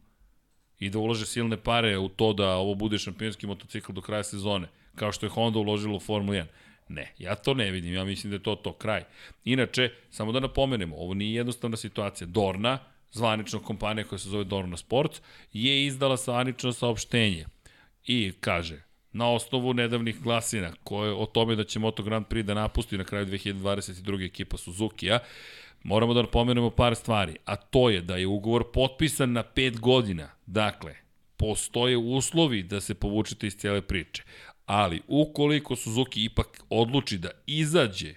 i 0.80 0.90
da 0.90 1.00
ulaže 1.00 1.26
silne 1.26 1.58
pare 1.58 1.98
u 1.98 2.10
to 2.10 2.34
da 2.34 2.56
ovo 2.56 2.76
bude 2.76 2.98
šampionski 2.98 3.48
motocikl 3.48 3.92
do 3.92 4.02
kraja 4.02 4.24
sezone, 4.24 4.68
kao 4.96 5.12
što 5.12 5.26
je 5.26 5.30
Honda 5.30 5.60
uložila 5.60 5.96
u 5.96 6.00
Formula 6.00 6.38
1. 6.38 6.46
Ne, 6.88 7.14
ja 7.18 7.36
to 7.36 7.54
ne 7.54 7.72
vidim, 7.72 7.94
ja 7.94 8.04
mislim 8.04 8.32
da 8.32 8.36
je 8.36 8.44
to 8.44 8.56
to 8.56 8.74
kraj. 8.74 9.04
Inače, 9.46 9.90
samo 10.10 10.32
da 10.32 10.40
napomenemo, 10.40 10.96
ovo 10.96 11.14
nije 11.14 11.36
jednostavna 11.36 11.78
situacija. 11.78 12.28
Dorna, 12.28 12.80
zvanična 13.12 13.60
kompanija 13.60 14.08
koja 14.08 14.20
se 14.20 14.30
zove 14.30 14.44
Dorna 14.44 14.78
Sports, 14.78 15.22
je 15.54 15.86
izdala 15.86 16.18
zvanično 16.18 16.74
saopštenje 16.74 17.46
i 18.06 18.34
kaže, 18.40 18.82
na 19.12 19.30
osnovu 19.32 19.74
nedavnih 19.74 20.22
glasina 20.22 20.72
koje 20.84 21.14
o 21.14 21.26
tome 21.26 21.56
da 21.56 21.64
će 21.64 21.80
Moto 21.80 22.04
Grand 22.04 22.26
Prix 22.26 22.44
da 22.44 22.54
napusti 22.54 22.98
na 22.98 23.04
kraju 23.04 23.26
2022. 23.26 24.26
ekipa 24.26 24.58
Suzuki-a, 24.58 25.20
moramo 25.84 26.14
da 26.14 26.22
napomenemo 26.22 26.70
par 26.70 26.96
stvari, 26.96 27.38
a 27.46 27.56
to 27.56 27.90
je 27.90 28.02
da 28.02 28.16
je 28.16 28.28
ugovor 28.28 28.72
potpisan 28.74 29.32
na 29.32 29.44
5 29.56 29.80
godina. 29.80 30.30
Dakle, 30.46 30.96
postoje 31.38 31.98
uslovi 31.98 32.64
da 32.64 32.82
se 32.82 32.94
povučete 32.94 33.48
iz 33.48 33.58
cijele 33.58 33.82
priče. 33.82 34.24
Ali, 34.66 35.02
ukoliko 35.08 35.76
Suzuki 35.76 36.24
ipak 36.24 36.64
odluči 36.70 37.18
da 37.18 37.30
izađe 37.46 38.14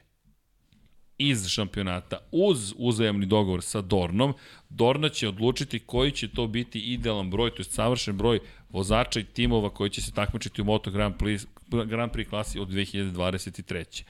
iz 1.18 1.48
šampionata 1.48 2.18
uz 2.32 2.74
uzajemni 2.76 3.26
dogovor 3.26 3.62
sa 3.62 3.80
Dornom, 3.80 4.34
Dorna 4.68 5.08
će 5.08 5.28
odlučiti 5.28 5.78
koji 5.78 6.10
će 6.10 6.28
to 6.28 6.46
biti 6.46 6.80
idealan 6.80 7.30
broj, 7.30 7.50
to 7.50 7.60
je 7.60 7.64
savršen 7.64 8.16
broj 8.16 8.40
vozača 8.68 9.20
i 9.20 9.24
timova 9.24 9.70
koji 9.70 9.90
će 9.90 10.02
se 10.02 10.12
takmičiti 10.12 10.62
u 10.62 10.64
Moto 10.64 10.90
Grand 10.90 11.14
Prix, 11.14 11.46
Grand 11.86 12.12
Prix 12.12 12.28
klasi 12.28 12.58
od 12.58 12.68
2023. 12.68 14.02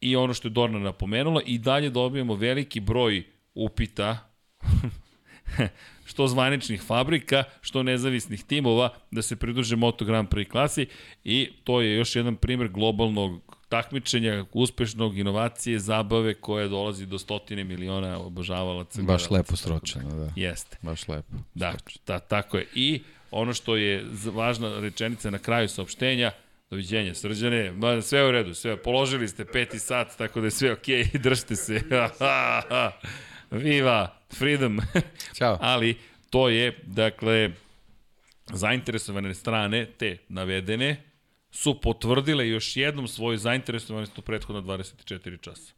I 0.00 0.16
ono 0.16 0.34
što 0.34 0.48
je 0.48 0.52
Dorna 0.52 0.78
napomenula, 0.78 1.42
i 1.46 1.58
dalje 1.58 1.90
dobijemo 1.90 2.34
veliki 2.34 2.80
broj 2.80 3.26
upita 3.54 4.30
što 6.08 6.28
zvaničnih 6.28 6.82
fabrika, 6.82 7.44
što 7.60 7.82
nezavisnih 7.82 8.44
timova 8.44 8.88
da 9.10 9.22
se 9.22 9.36
pridruže 9.36 9.76
Moto 9.76 10.04
Grand 10.04 10.28
Prix 10.28 10.48
klasi 10.48 10.86
i 11.24 11.50
to 11.64 11.80
je 11.80 11.96
još 11.96 12.16
jedan 12.16 12.36
primer 12.36 12.68
globalnog 12.68 13.56
takmičenja, 13.68 14.44
uspešnog 14.52 15.18
inovacije, 15.18 15.78
zabave 15.78 16.34
koja 16.34 16.68
dolazi 16.68 17.06
do 17.06 17.18
stotine 17.18 17.64
miliona 17.64 18.18
obožavalaca. 18.18 19.02
Baš 19.02 19.30
lepo 19.30 19.44
tako 19.44 19.56
sročeno, 19.56 20.08
da. 20.08 20.24
Da. 20.24 20.32
Jeste. 20.36 20.76
Baš 20.82 21.08
lepo. 21.08 21.36
Da, 21.54 21.74
ta, 22.04 22.18
tako 22.18 22.56
je. 22.56 22.66
I 22.74 23.02
ono 23.30 23.54
što 23.54 23.76
je 23.76 24.04
važna 24.32 24.80
rečenica 24.80 25.30
na 25.30 25.38
kraju 25.38 25.68
saopštenja, 25.68 26.30
doviđenja, 26.70 27.14
srđane, 27.14 27.72
ma, 27.72 28.02
sve 28.02 28.28
u 28.28 28.30
redu, 28.30 28.54
sve, 28.54 28.82
položili 28.82 29.28
ste 29.28 29.44
peti 29.44 29.78
sat, 29.78 30.16
tako 30.18 30.40
da 30.40 30.46
je 30.46 30.50
sve 30.50 30.72
okej, 30.72 31.04
okay, 31.04 31.18
držite 31.28 31.56
se. 31.56 31.82
Viva, 33.50 34.17
freedom. 34.34 34.80
Ćao. 35.38 35.58
Ali 35.60 35.96
to 36.30 36.48
je, 36.48 36.78
dakle, 36.86 37.50
zainteresovane 38.52 39.34
strane, 39.34 39.86
te 39.86 40.16
navedene, 40.28 41.02
su 41.50 41.80
potvrdile 41.80 42.48
još 42.48 42.76
jednom 42.76 43.08
svoju 43.08 43.38
zainteresovanost 43.38 44.18
u 44.18 44.22
prethodna 44.22 44.62
24 44.62 45.40
časa. 45.40 45.72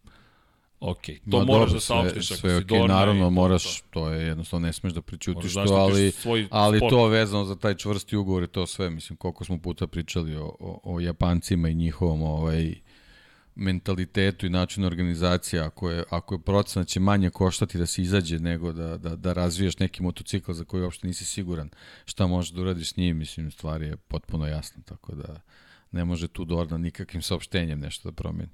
Ok, 0.80 1.02
to 1.30 1.38
Ma 1.38 1.44
moraš 1.44 1.66
dobro, 1.66 1.74
da 1.74 1.80
saopštiš 1.80 2.26
sve, 2.26 2.34
ako 2.34 2.40
sve 2.40 2.50
si 2.50 2.64
okay, 2.64 2.78
Dorna. 2.78 2.94
naravno 2.94 3.26
i 3.26 3.30
moraš, 3.30 3.80
to. 3.80 3.86
to 3.90 4.08
je 4.08 4.26
jednostavno 4.26 4.66
ne 4.66 4.72
smeš 4.72 4.92
da 4.92 5.00
da 5.00 5.64
to, 5.64 5.74
ali, 5.74 6.12
ali 6.50 6.78
sport. 6.78 6.90
to 6.90 7.06
vezano 7.06 7.44
za 7.44 7.56
taj 7.56 7.74
čvrsti 7.76 8.16
ugovor 8.16 8.42
i 8.42 8.46
to 8.46 8.66
sve, 8.66 8.90
mislim, 8.90 9.16
koliko 9.16 9.44
smo 9.44 9.58
puta 9.58 9.86
pričali 9.86 10.36
o, 10.36 10.56
o, 10.60 10.80
o 10.84 11.00
Japancima 11.00 11.68
i 11.68 11.74
njihovom 11.74 12.22
ovaj, 12.22 12.74
mentalitetu 13.54 14.46
i 14.46 14.50
načinu 14.50 14.86
organizacije, 14.86 15.62
ako 15.62 15.90
je, 15.90 16.04
ako 16.10 16.34
je 16.34 16.42
procena 16.42 16.84
će 16.84 17.00
manje 17.00 17.30
koštati 17.30 17.78
da 17.78 17.86
se 17.86 18.02
izađe 18.02 18.38
nego 18.38 18.72
da, 18.72 18.96
da, 18.96 19.16
da 19.16 19.32
razvijaš 19.32 19.78
neki 19.78 20.02
motocikl 20.02 20.52
za 20.52 20.64
koji 20.64 20.82
uopšte 20.82 21.06
nisi 21.06 21.24
siguran 21.24 21.70
šta 22.04 22.26
možeš 22.26 22.52
da 22.52 22.60
uradiš 22.60 22.92
s 22.92 22.96
njim, 22.96 23.18
mislim, 23.18 23.50
stvar 23.50 23.82
je 23.82 23.96
potpuno 23.96 24.46
jasna, 24.46 24.82
tako 24.82 25.14
da 25.14 25.40
ne 25.92 26.04
može 26.04 26.28
tu 26.28 26.44
Dorna 26.44 26.78
nikakvim 26.78 27.22
saopštenjem 27.22 27.80
nešto 27.80 28.10
da 28.10 28.14
promeni. 28.14 28.50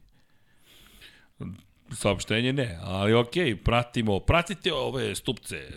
Saopštenje 1.93 2.53
ne, 2.53 2.79
ali 2.83 3.15
okej, 3.15 3.57
pratimo, 3.57 4.21
pratite 4.21 4.73
ove 4.73 5.15
stupce 5.15 5.69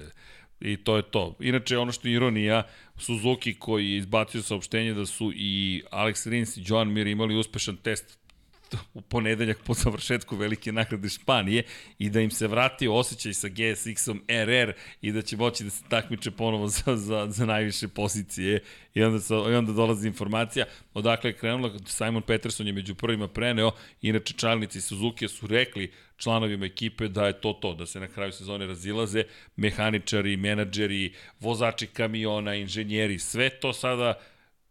i 0.59 0.77
to 0.77 0.97
je 0.97 1.03
to. 1.11 1.35
Inače, 1.39 1.77
ono 1.77 1.91
što 1.91 2.07
je 2.07 2.13
ironija, 2.13 2.63
Suzuki 2.97 3.53
koji 3.53 3.91
je 3.91 3.97
izbacio 3.97 4.41
saopštenje 4.41 4.93
da 4.93 5.05
su 5.05 5.31
i 5.35 5.83
Alex 5.91 6.29
Rins 6.29 6.57
i 6.57 6.63
Joan 6.65 6.91
Mir 6.91 7.07
imali 7.07 7.35
uspešan 7.35 7.77
test 7.77 8.18
u 8.93 9.01
ponedeljak 9.01 9.57
po 9.65 9.73
završetku 9.73 10.35
velike 10.35 10.71
nagrade 10.71 11.09
Španije 11.09 11.63
i 11.99 12.09
da 12.09 12.21
im 12.21 12.31
se 12.31 12.47
vratio 12.47 12.95
osjećaj 12.95 13.33
sa 13.33 13.47
GSX-om 13.47 14.21
RR 14.27 14.73
i 15.01 15.11
da 15.11 15.21
će 15.21 15.37
moći 15.37 15.63
da 15.63 15.69
se 15.69 15.83
takmiče 15.89 16.31
ponovo 16.31 16.67
za, 16.67 16.95
za, 16.95 17.27
za 17.29 17.45
najviše 17.45 17.87
pozicije. 17.87 18.63
I 18.93 19.03
onda, 19.03 19.19
sa, 19.19 19.35
i 19.35 19.55
onda 19.55 19.71
dolazi 19.71 20.07
informacija 20.07 20.65
odakle 20.93 21.29
je 21.29 21.37
krenula, 21.37 21.71
Simon 21.85 22.21
Peterson 22.21 22.67
je 22.67 22.73
među 22.73 22.95
prvima 22.95 23.27
preneo, 23.27 23.71
inače 24.01 24.33
čalnici 24.33 24.81
Suzuki 24.81 25.27
su 25.27 25.47
rekli 25.47 25.91
članovima 26.17 26.65
ekipe 26.65 27.07
da 27.07 27.27
je 27.27 27.41
to 27.41 27.53
to, 27.53 27.73
da 27.73 27.85
se 27.85 27.99
na 27.99 28.07
kraju 28.07 28.31
sezone 28.31 28.67
razilaze, 28.67 29.23
mehaničari, 29.55 30.37
menadžeri, 30.37 31.13
vozači 31.39 31.87
kamiona, 31.87 32.55
inženjeri, 32.55 33.19
sve 33.19 33.49
to 33.49 33.73
sada 33.73 34.13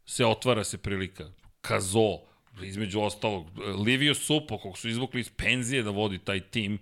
se 0.06 0.26
otvara 0.26 0.64
se 0.64 0.78
prilika. 0.78 1.30
Kazo, 1.60 2.27
između 2.62 3.00
ostalog, 3.00 3.46
Livio 3.86 4.14
Supo, 4.14 4.58
kog 4.58 4.78
su 4.78 4.88
izvukli 4.88 5.20
iz 5.20 5.30
penzije 5.30 5.82
da 5.82 5.90
vodi 5.90 6.18
taj 6.18 6.40
tim, 6.40 6.78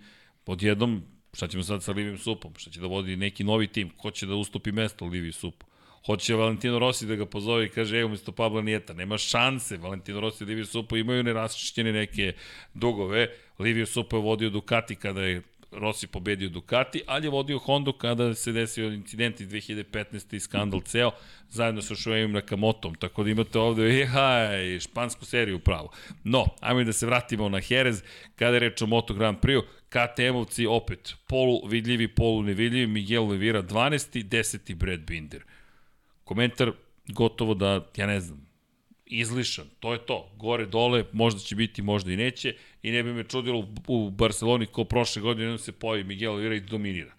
odjednom, 0.46 1.02
šta 1.34 1.48
ćemo 1.48 1.62
sad 1.62 1.82
sa 1.82 1.92
Livijom 1.92 2.18
Supom, 2.18 2.52
šta 2.56 2.70
će 2.70 2.80
da 2.80 2.86
vodi 2.86 3.16
neki 3.16 3.44
novi 3.44 3.66
tim, 3.66 3.90
ko 3.90 4.10
će 4.10 4.26
da 4.26 4.34
ustupi 4.34 4.72
mesto 4.72 5.06
Liviju 5.06 5.32
Supu? 5.32 5.66
Hoće 6.06 6.34
Valentino 6.34 6.78
Rossi 6.78 7.06
da 7.06 7.14
ga 7.14 7.26
pozove 7.26 7.66
i 7.66 7.68
kaže, 7.68 7.98
evo 7.98 8.06
umesto 8.06 8.32
Pabla 8.32 8.62
Nijeta, 8.62 8.92
nema 8.92 9.18
šanse, 9.18 9.76
Valentino 9.76 10.20
Rossi 10.20 10.44
i 10.44 10.46
Livio 10.46 10.66
Supo 10.66 10.96
imaju 10.96 11.22
neraščišćene 11.22 11.92
neke 11.92 12.32
dugove, 12.74 13.28
Livio 13.58 13.86
Supo 13.86 14.16
je 14.16 14.22
vodio 14.22 14.50
Ducati 14.50 14.94
kada 14.94 15.22
je 15.22 15.42
Rossi 15.76 16.06
pobedio 16.06 16.48
Ducati, 16.48 17.02
ali 17.06 17.26
je 17.26 17.30
vodio 17.30 17.58
Hondu 17.58 17.92
kada 17.92 18.34
se 18.34 18.52
desio 18.52 18.92
incident 18.92 19.40
iz 19.40 19.48
2015. 19.48 20.34
i 20.34 20.40
skandal 20.40 20.80
ceo, 20.80 21.10
zajedno 21.48 21.82
sa 21.82 21.94
Shoeim 21.94 22.32
Nakamotom, 22.32 22.94
tako 22.94 23.24
da 23.24 23.30
imate 23.30 23.58
ovde 23.58 23.82
jehaj, 23.82 24.80
špansku 24.80 25.24
seriju 25.24 25.58
pravo. 25.58 25.90
No, 26.24 26.44
ajmo 26.60 26.84
da 26.84 26.92
se 26.92 27.06
vratimo 27.06 27.48
na 27.48 27.60
Jerez, 27.68 28.02
kada 28.36 28.56
je 28.56 28.60
reč 28.60 28.82
o 28.82 28.86
Moto 28.86 29.14
Grand 29.14 29.38
Prix-u, 29.38 29.62
KTM-ovci 29.90 30.66
opet, 30.68 31.14
polu 31.26 31.68
vidljivi, 31.68 32.08
polu 32.08 32.42
nevidljivi, 32.42 32.86
Miguel 32.86 33.22
Oliveira 33.22 33.62
12. 33.62 34.24
10. 34.24 34.74
Brad 34.74 35.00
Binder. 35.00 35.44
Komentar 36.24 36.72
gotovo 37.08 37.54
da, 37.54 37.86
ja 37.96 38.06
ne 38.06 38.20
znam, 38.20 38.45
izlišan, 39.06 39.64
to 39.80 39.92
je 39.92 39.98
to, 39.98 40.30
gore, 40.36 40.66
dole, 40.66 41.04
možda 41.12 41.40
će 41.40 41.56
biti, 41.56 41.82
možda 41.82 42.12
i 42.12 42.16
neće, 42.16 42.54
i 42.82 42.90
ne 42.90 43.02
bi 43.02 43.12
me 43.12 43.24
čudilo 43.24 43.66
u 43.86 44.10
Barceloni 44.10 44.66
ko 44.66 44.84
prošle 44.84 45.22
godine 45.22 45.44
jednom 45.44 45.58
se 45.58 45.72
pojavi 45.72 46.04
Miguel 46.04 46.32
Oliveira 46.32 46.54
i 46.56 46.60
dominira. 46.60 47.12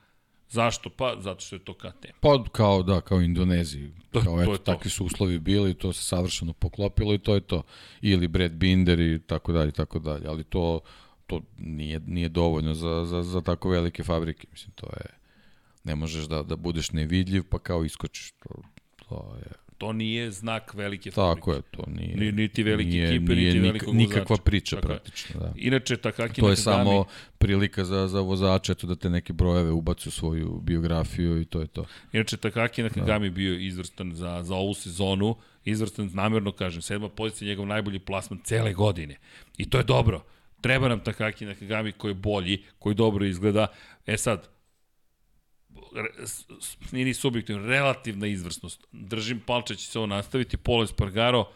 Zašto? 0.50 0.90
Pa, 0.90 1.16
zato 1.20 1.40
što 1.42 1.56
je 1.56 1.60
to 1.60 1.74
KTM. 1.74 2.08
Pa 2.20 2.44
kao 2.52 2.84
da, 2.84 3.02
kao 3.02 3.22
Indoneziji. 3.22 3.92
To- 4.12 4.22
Kao 4.22 4.36
to 4.36 4.42
eto, 4.42 4.52
je 4.52 4.58
to. 4.58 4.64
takvi 4.64 4.90
su 4.90 5.06
uslovi 5.06 5.40
bili, 5.40 5.74
to 5.74 5.94
se 5.94 6.04
savršeno 6.04 6.54
poklopilo 6.54 7.14
i 7.14 7.20
to 7.20 7.36
je 7.36 7.42
to. 7.42 7.64
Ili 8.02 8.28
Brad 8.28 8.52
Binder 8.52 9.00
i 9.00 9.20
tako 9.20 9.52
dalje, 9.52 9.72
tako 9.72 10.00
dalje. 10.00 10.28
Ali 10.28 10.44
to, 10.44 10.80
to 11.28 11.42
nije, 11.58 12.00
nije 12.00 12.30
dovoljno 12.30 12.74
za, 12.74 13.06
za, 13.06 13.24
za 13.24 13.42
tako 13.42 13.70
velike 13.70 14.04
fabrike. 14.04 14.48
Mislim, 14.52 14.72
to 14.76 14.86
je, 14.86 15.06
ne 15.84 15.96
možeš 15.96 16.26
da, 16.26 16.44
da 16.44 16.56
budeš 16.56 16.92
nevidljiv 16.92 17.44
pa 17.50 17.60
kao 17.60 17.86
iskočiš. 17.86 18.32
To, 18.32 18.50
to 19.10 19.36
je, 19.40 19.52
To 19.78 19.94
nije 19.94 20.32
znak 20.32 20.74
velike 20.74 21.12
fabrike. 21.12 21.36
tako 21.36 21.54
je, 21.54 21.62
to 21.62 21.84
nije. 21.90 22.16
Ni- 22.16 22.32
niti 22.34 22.64
velike 22.64 22.90
nije, 22.90 23.08
ekipe, 23.08 23.36
nije 23.36 23.46
niti 23.46 23.60
nik- 23.60 23.64
velikog 23.64 23.96
Nikakva 23.96 24.24
vozača. 24.24 24.44
priča 24.44 24.76
Tako 24.76 24.88
praktično, 24.88 25.40
da. 25.40 25.54
Inače, 25.58 25.98
Takaki 25.98 26.42
To 26.42 26.48
je 26.48 26.52
Nakagami- 26.52 26.64
samo 26.86 27.06
prilika 27.38 27.86
za, 27.86 28.08
za 28.08 28.20
vozače, 28.22 28.72
eto 28.72 28.88
da 28.88 28.96
te 28.96 29.10
neke 29.10 29.34
brojeve 29.34 29.72
ubaci 29.72 30.10
u 30.10 30.14
svoju 30.14 30.60
biografiju 30.60 31.42
i 31.42 31.46
to 31.46 31.62
je 31.62 31.68
to. 31.68 31.86
Inače, 32.14 32.38
Takaki 32.38 32.84
Nakagami 32.84 33.30
bio 33.30 33.54
izvrstan 33.56 34.14
za, 34.14 34.44
za 34.44 34.56
ovu 34.56 34.74
sezonu, 34.74 35.36
izvrstan, 35.66 36.10
namjerno 36.14 36.52
kažem, 36.52 36.82
sedma 36.82 37.10
pozicija, 37.10 37.48
njegov 37.48 37.66
najbolji 37.66 38.00
plasman 38.00 38.40
cele 38.44 38.74
godine. 38.74 39.16
I 39.58 39.70
to 39.70 39.78
je 39.78 39.84
dobro. 39.84 40.24
Treba 40.62 40.88
nam 40.88 41.00
Takaki 41.00 41.46
Nakagami 41.46 41.92
koji 41.92 42.12
je 42.12 42.16
bolji, 42.16 42.64
koji 42.80 42.96
dobro 42.96 43.26
izgleda. 43.26 43.68
E 44.06 44.18
sad, 44.18 44.48
nije 46.92 47.06
ni 47.06 47.14
subjektivno, 47.14 47.68
relativna 47.68 48.28
izvrsnost. 48.28 48.88
Držim 48.92 49.40
palče 49.40 49.76
će 49.76 49.88
se 49.88 50.00
ovo 50.00 50.06
nastaviti. 50.06 50.58
Polo 50.58 50.84
Espargaro, 50.84 51.52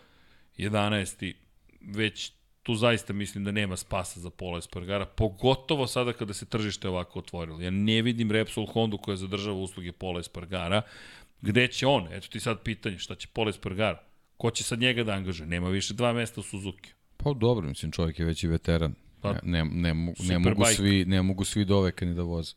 11. 0.57 1.33
Već 1.81 2.31
tu 2.63 2.75
zaista 2.75 3.13
mislim 3.13 3.43
da 3.43 3.51
nema 3.51 3.77
spasa 3.77 4.19
za 4.19 4.29
Pola 4.29 4.57
Espargara, 4.57 5.05
pogotovo 5.05 5.87
sada 5.87 6.13
kada 6.13 6.33
se 6.33 6.45
tržište 6.45 6.89
ovako 6.89 7.19
otvorilo. 7.19 7.61
Ja 7.61 7.69
ne 7.71 8.01
vidim 8.01 8.31
Repsol 8.31 8.65
Hondu 8.65 8.97
koja 8.97 9.17
zadržava 9.17 9.57
usluge 9.57 9.91
Pola 9.91 10.19
Espargara. 10.19 10.81
Gde 11.41 11.67
će 11.67 11.87
on? 11.87 12.07
Eto 12.13 12.27
ti 12.27 12.39
sad 12.39 12.61
pitanje, 12.63 12.97
šta 12.97 13.15
će 13.15 13.27
Pola 13.27 13.49
Espargara? 13.49 14.03
Ko 14.37 14.51
će 14.51 14.63
sad 14.63 14.79
njega 14.79 15.03
da 15.03 15.11
angažuje? 15.13 15.47
Nema 15.47 15.69
više 15.69 15.93
dva 15.93 16.13
mesta 16.13 16.39
u 16.39 16.43
Suzuki. 16.43 16.89
Pa 17.17 17.33
dobro, 17.33 17.67
mislim, 17.67 17.91
čovjek 17.91 18.19
je 18.19 18.25
već 18.25 18.43
i 18.43 18.47
veteran. 18.47 18.93
Pa, 19.21 19.33
ne, 19.43 19.65
ne, 19.65 19.93
ne, 19.93 20.13
Superbike. 20.15 20.49
mogu 20.49 20.65
svi, 20.65 21.05
ne 21.05 21.21
mogu 21.21 21.43
svi 21.43 21.65
doveka 21.65 22.05
ni 22.05 22.13
da 22.15 22.21
voze. 22.21 22.53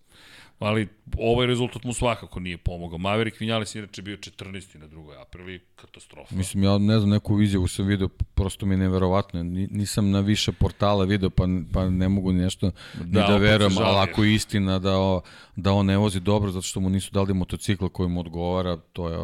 Ali 0.59 0.89
ovaj 1.19 1.47
rezultat 1.47 1.85
mu 1.85 1.93
svakako 1.93 2.41
nije 2.41 2.59
pomogao. 2.59 2.99
Maverick 2.99 3.41
Vinales 3.41 3.75
je 3.75 3.79
inače 3.79 4.03
bio 4.03 4.17
14. 4.17 4.79
na 4.79 4.87
drugoj 4.87 5.17
aprili, 5.17 5.61
katastrofa. 5.77 6.35
Mislim, 6.35 6.63
ja 6.63 6.79
ne 6.79 6.99
znam, 6.99 7.11
neku 7.11 7.41
izjavu 7.41 7.69
sam 7.69 7.87
video, 7.87 8.09
prosto 8.09 8.67
mi 8.67 8.75
je 8.75 8.79
neverovatno. 8.79 9.43
Ni- 9.43 9.69
Nisam 9.71 10.11
na 10.11 10.21
više 10.21 10.53
portala 10.53 11.05
video, 11.05 11.31
pa, 11.31 11.45
pa 11.73 11.89
ne 11.91 12.09
mogu 12.09 12.33
nešto 12.33 12.71
Da, 12.95 13.05
ni 13.05 13.11
da 13.11 13.27
se 13.27 13.39
verujem, 13.39 13.73
ali 13.79 13.99
ako 14.01 14.25
je 14.25 14.35
istina 14.35 14.79
da, 14.79 14.99
o, 14.99 15.21
da 15.57 15.73
on 15.73 15.87
ne 15.87 15.97
vozi 15.97 16.21
dobro 16.21 16.51
zato 16.51 16.67
što 16.67 16.81
mu 16.81 16.89
nisu 16.89 17.11
dali 17.13 17.35
motocikl 17.35 17.87
koji 17.87 18.09
mu 18.09 18.21
odgovara, 18.21 18.77
to 18.77 19.09
je, 19.09 19.19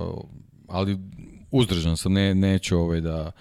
ali 0.69 0.99
uzdržan 1.51 1.97
sam, 1.97 2.13
ne, 2.13 2.35
neću 2.35 2.79
ovaj 2.79 3.01
da, 3.01 3.33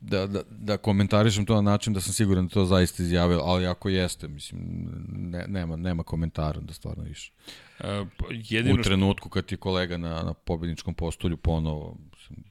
da, 0.00 0.26
da, 0.26 0.42
da 0.50 0.76
komentarišem 0.76 1.46
to 1.46 1.54
na 1.54 1.60
način 1.60 1.92
da 1.92 2.00
sam 2.00 2.12
siguran 2.12 2.46
da 2.46 2.54
to 2.54 2.64
zaista 2.64 3.02
izjavio, 3.02 3.40
ali 3.44 3.66
ako 3.66 3.88
jeste, 3.88 4.28
mislim, 4.28 4.60
ne, 5.08 5.44
nema, 5.48 5.76
nema 5.76 6.02
komentara 6.02 6.60
da 6.60 6.72
stvarno 6.72 7.04
više. 7.04 7.32
E, 7.78 8.04
pa 8.16 8.26
U 8.26 8.32
jedino 8.32 8.74
što, 8.74 8.82
trenutku 8.82 9.28
kad 9.28 9.52
je 9.52 9.56
kolega 9.56 9.96
na, 9.96 10.22
na 10.22 10.34
pobedničkom 10.34 10.94
postolju 10.94 11.36
ponovo, 11.36 11.96
mislim, 12.12 12.44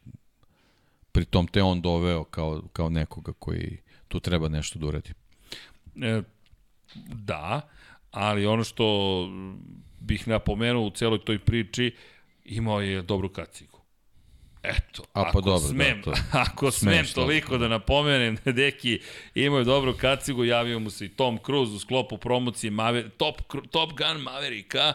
pritom 1.11 1.48
te 1.48 1.64
on 1.64 1.82
doveo 1.82 2.24
kao, 2.24 2.61
kao 2.74 2.90
nekoga 2.90 3.33
koji 3.40 3.77
tu 4.07 4.19
treba 4.19 4.49
nešto 4.49 4.80
da 4.80 4.85
uradi. 4.88 5.14
e, 6.01 6.22
da, 7.07 7.61
ali 8.11 8.45
ono 8.45 8.64
što 8.64 8.85
bih 9.99 10.27
napomenuo 10.27 10.88
u 10.88 10.91
celoj 10.91 11.25
toj 11.25 11.40
priči, 11.40 11.95
imao 12.45 12.82
je 12.82 13.01
dobru 13.01 13.30
kacigu. 13.30 13.74
Eto, 14.69 15.03
A, 15.03 15.06
pa 15.14 15.30
ako 15.30 15.42
dobro, 15.42 15.60
da, 15.61 15.68
smem, 15.68 16.02
to- 16.02 16.14
ako 16.45 16.72
smem 16.72 16.95
smeš 16.95 17.14
to. 17.14 17.22
toliko 17.22 17.58
da 17.58 17.68
napomenem, 17.68 18.38
deki 18.45 19.00
imao 19.35 19.60
je 19.60 19.66
dobru 19.66 19.94
kacigu, 19.98 20.45
javio 20.45 20.80
mu 20.80 20.90
se 20.90 21.06
i 21.06 21.10
Tom 21.10 21.40
Cruise 21.45 21.74
u 21.74 21.80
sklopu 21.80 22.18
promocije 22.18 22.72
Maver, 22.72 23.10
Top, 23.18 23.42
Top 23.72 23.90
Gun 23.98 24.22
Mavericka, 24.22 24.94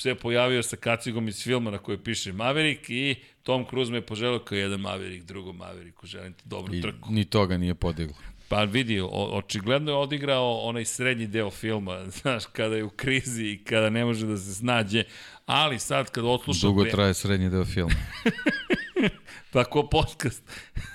se 0.00 0.14
pojavio 0.14 0.62
sa 0.62 0.76
kacigom 0.76 1.28
iz 1.28 1.42
filma 1.42 1.70
na 1.70 1.78
kojoj 1.78 2.04
piše 2.04 2.32
Maverick 2.32 2.90
i 2.90 3.14
Tom 3.42 3.66
Cruise 3.70 3.92
me 3.92 4.00
poželeo 4.00 4.38
kao 4.38 4.58
jedan 4.58 4.80
Maverick, 4.80 5.24
drugom 5.26 5.56
Mavericku, 5.56 6.06
želim 6.06 6.32
ti 6.32 6.42
dobru 6.44 6.74
I 6.74 6.80
trku. 6.82 7.12
ni 7.12 7.24
toga 7.24 7.56
nije 7.56 7.74
podiglo. 7.74 8.16
Pa 8.48 8.62
vidi, 8.64 9.00
o, 9.00 9.06
očigledno 9.32 9.90
je 9.92 9.96
odigrao 9.96 10.58
onaj 10.58 10.84
srednji 10.84 11.26
deo 11.26 11.50
filma, 11.50 12.06
znaš, 12.20 12.42
kada 12.52 12.76
je 12.76 12.84
u 12.84 12.90
krizi 12.90 13.44
i 13.44 13.64
kada 13.64 13.90
ne 13.90 14.04
može 14.04 14.26
da 14.26 14.36
se 14.36 14.54
snađe, 14.54 15.04
ali 15.46 15.78
sad 15.78 16.10
kad 16.10 16.24
odslušam... 16.24 16.68
Dugo 16.70 16.84
traje 16.84 17.14
srednji 17.14 17.50
deo 17.50 17.64
filma. 17.64 17.94
Tako 19.52 19.82
podcast. 19.82 20.42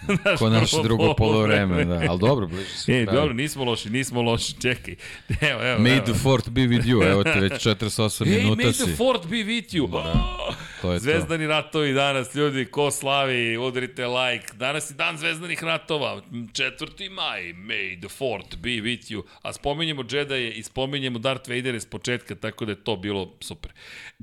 Znaš, 0.22 0.40
Ko 0.40 0.50
naše 0.50 0.76
drugo 0.84 1.14
polovreme, 1.14 1.86
da. 1.86 2.02
Ali 2.10 2.20
dobro, 2.20 2.48
bliže 2.48 2.70
se. 2.70 2.92
E, 3.02 3.06
dobro, 3.06 3.34
nismo 3.34 3.64
loši, 3.64 3.90
nismo 3.90 4.22
loši, 4.22 4.62
čekaj. 4.62 4.96
Evo, 5.42 5.62
evo, 5.64 5.80
May 5.80 5.98
evo. 5.98 6.06
the 6.06 6.14
fort 6.14 6.50
be 6.50 6.62
with 6.62 6.84
you, 6.86 7.12
evo 7.12 7.24
te 7.24 7.40
već 7.40 7.54
48 7.54 8.26
Hey, 8.26 8.38
minuta 8.38 8.62
may 8.62 8.74
si. 8.74 8.86
the 8.86 8.96
fort 8.96 9.24
be 9.24 9.36
with 9.38 9.74
you. 9.74 9.84
Oh, 9.86 10.56
To 10.82 10.92
je 10.92 11.00
to. 11.00 11.04
Zvezdani 11.04 11.48
ratovi 11.48 11.94
danas, 11.94 12.36
ljudi, 12.36 12.66
ko 12.66 12.92
slavi, 12.92 13.58
udarite 13.58 14.06
like. 14.08 14.48
Danas 14.54 14.92
je 14.92 14.96
dan 14.96 15.18
zvezdanih 15.18 15.64
ratova, 15.64 16.22
4. 16.32 17.10
maj, 17.10 17.42
may 17.44 18.00
the 18.00 18.10
fort 18.10 18.56
be 18.58 18.70
with 18.70 19.12
you. 19.12 19.24
A 19.42 19.54
spominjemo 19.54 20.04
Jedi 20.10 20.50
i 20.50 20.64
spominjemo 20.64 21.20
Darth 21.20 21.50
Vader 21.50 21.76
s 21.76 21.86
početka, 21.86 22.36
tako 22.36 22.66
da 22.66 22.72
je 22.72 22.84
to 22.84 22.96
bilo 22.96 23.34
super. 23.42 23.72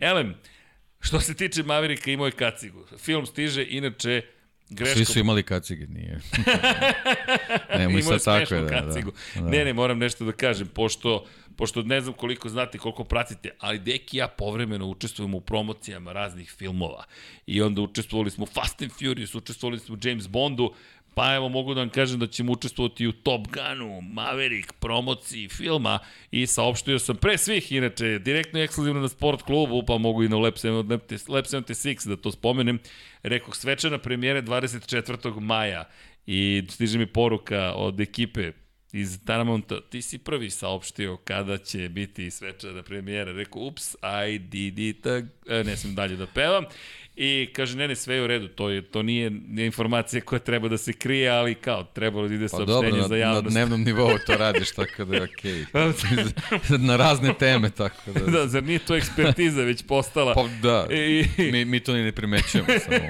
Elem, 0.01 0.35
što 1.03 1.21
se 1.21 1.35
tiče 1.35 1.63
Maverika 1.63 2.11
i 2.11 2.17
moj 2.17 2.31
kacigu, 2.31 2.85
film 2.99 3.27
stiže, 3.27 3.67
inače, 3.69 4.23
greško 4.71 4.97
Svi 4.97 5.05
su 5.05 5.19
imali 5.19 5.43
kacige, 5.43 5.87
nije. 5.87 6.21
Nemoj 7.79 8.01
Imao 8.01 8.13
je 8.13 8.19
sad 8.19 8.41
tako, 8.41 8.55
da, 8.55 8.63
da. 8.63 8.81
kacigu. 8.81 9.13
da. 9.35 9.41
Ne, 9.41 9.65
ne, 9.65 9.73
moram 9.73 9.99
nešto 9.99 10.25
da 10.25 10.33
kažem, 10.33 10.67
pošto, 10.67 11.27
pošto 11.57 11.83
ne 11.83 12.01
znam 12.01 12.15
koliko 12.15 12.49
znate, 12.49 12.79
koliko 12.79 13.05
pratite, 13.05 13.51
ali 13.59 13.79
Deki 13.79 14.17
ja 14.17 14.29
povremeno 14.29 14.87
učestvujemo 14.87 15.37
u 15.37 15.41
promocijama 15.41 16.13
raznih 16.13 16.51
filmova. 16.51 17.05
I 17.47 17.63
onda 17.63 17.81
učestvovali 17.81 18.31
smo 18.31 18.45
u 18.45 18.47
Fast 18.47 18.83
and 18.83 18.93
Furious, 18.93 19.35
učestvovali 19.35 19.79
smo 19.79 19.95
u 19.95 19.99
James 20.03 20.29
Bondu, 20.29 20.75
Pa 21.15 21.35
evo 21.35 21.49
mogu 21.49 21.75
da 21.75 21.81
vam 21.81 21.91
kažem 21.91 22.21
da 22.21 22.27
ćemo 22.27 22.53
učestvovati 22.53 23.07
u 23.07 23.13
Top 23.13 23.47
Gunu, 23.49 24.01
Maverick, 24.01 24.73
promociji 24.73 25.49
filma 25.49 25.99
i 26.31 26.47
saopštio 26.47 26.99
sam 26.99 27.17
pre 27.17 27.39
svih, 27.39 27.73
inače, 27.73 28.19
direktno 28.19 28.61
i 28.61 28.63
ekskluzivno 28.63 29.01
na 29.01 29.09
sport 29.09 29.43
klubu, 29.43 29.83
pa 29.87 29.99
mogu 29.99 30.23
i 30.23 30.29
na 30.29 30.39
Lab 30.39 30.55
76, 30.55 31.33
Lab 31.33 31.45
76 31.45 32.09
da 32.09 32.17
to 32.17 32.33
spomenem. 32.33 32.79
Rekoh, 33.23 33.57
svečana 33.57 33.99
premijera 33.99 34.43
24. 34.43 35.41
maja 35.41 35.85
i 36.27 36.63
stiže 36.71 36.99
mi 36.99 37.07
poruka 37.07 37.73
od 37.77 38.01
ekipe 38.01 38.53
iz 38.93 39.19
Taramonta, 39.25 39.81
ti 39.81 40.03
si 40.03 40.19
prvi 40.19 40.51
saopštio 40.51 41.17
kada 41.17 41.59
će 41.59 41.89
biti 41.89 42.31
svečana 42.31 42.83
premijera. 42.83 43.33
Rekao, 43.33 43.63
ups, 43.63 43.95
I 44.29 44.39
did 44.39 44.79
it, 44.79 45.07
e, 45.07 45.25
ne 45.65 45.77
smijem 45.77 45.95
dalje 45.95 46.17
da 46.17 46.27
pevam. 46.27 46.65
I 47.25 47.47
kaže, 47.53 47.77
ne, 47.77 47.89
ne, 47.89 47.97
sve 47.97 48.15
je 48.15 48.23
u 48.23 48.27
redu, 48.27 48.49
to, 48.49 48.71
je, 48.71 48.83
to 48.83 49.03
nije, 49.03 49.31
nije 49.31 49.67
informacija 49.67 50.21
koja 50.21 50.39
treba 50.39 50.69
da 50.69 50.79
se 50.79 50.93
krije, 50.93 51.29
ali 51.31 51.55
kao, 51.55 51.85
trebalo 51.85 52.29
da 52.29 52.35
ide 52.35 52.45
Pa 52.45 52.49
saopštenje 52.49 52.91
dobro, 52.91 53.03
za 53.03 53.09
na, 53.09 53.09
na 53.09 53.17
javnost. 53.17 53.55
dnevnom 53.55 53.83
nivou 53.83 54.19
to 54.27 54.37
radiš, 54.37 54.73
tako 54.73 55.05
da 55.05 55.17
je 55.17 55.23
okej. 55.23 55.65
na 56.89 56.97
razne 56.97 57.35
teme, 57.39 57.71
tako 57.71 58.13
da... 58.13 58.21
da, 58.21 58.47
zar 58.47 58.65
nije 58.65 58.79
to 58.79 58.97
ekspertiza 58.97 59.63
već 59.63 59.83
postala? 59.83 60.35
Pa 60.35 60.49
da, 60.63 60.87
I, 60.95 61.25
mi, 61.39 61.65
mi 61.65 61.81
to 61.81 61.93
ni 61.95 62.03
ne 62.03 62.13
primećujemo, 62.13 62.69
samo, 62.69 63.09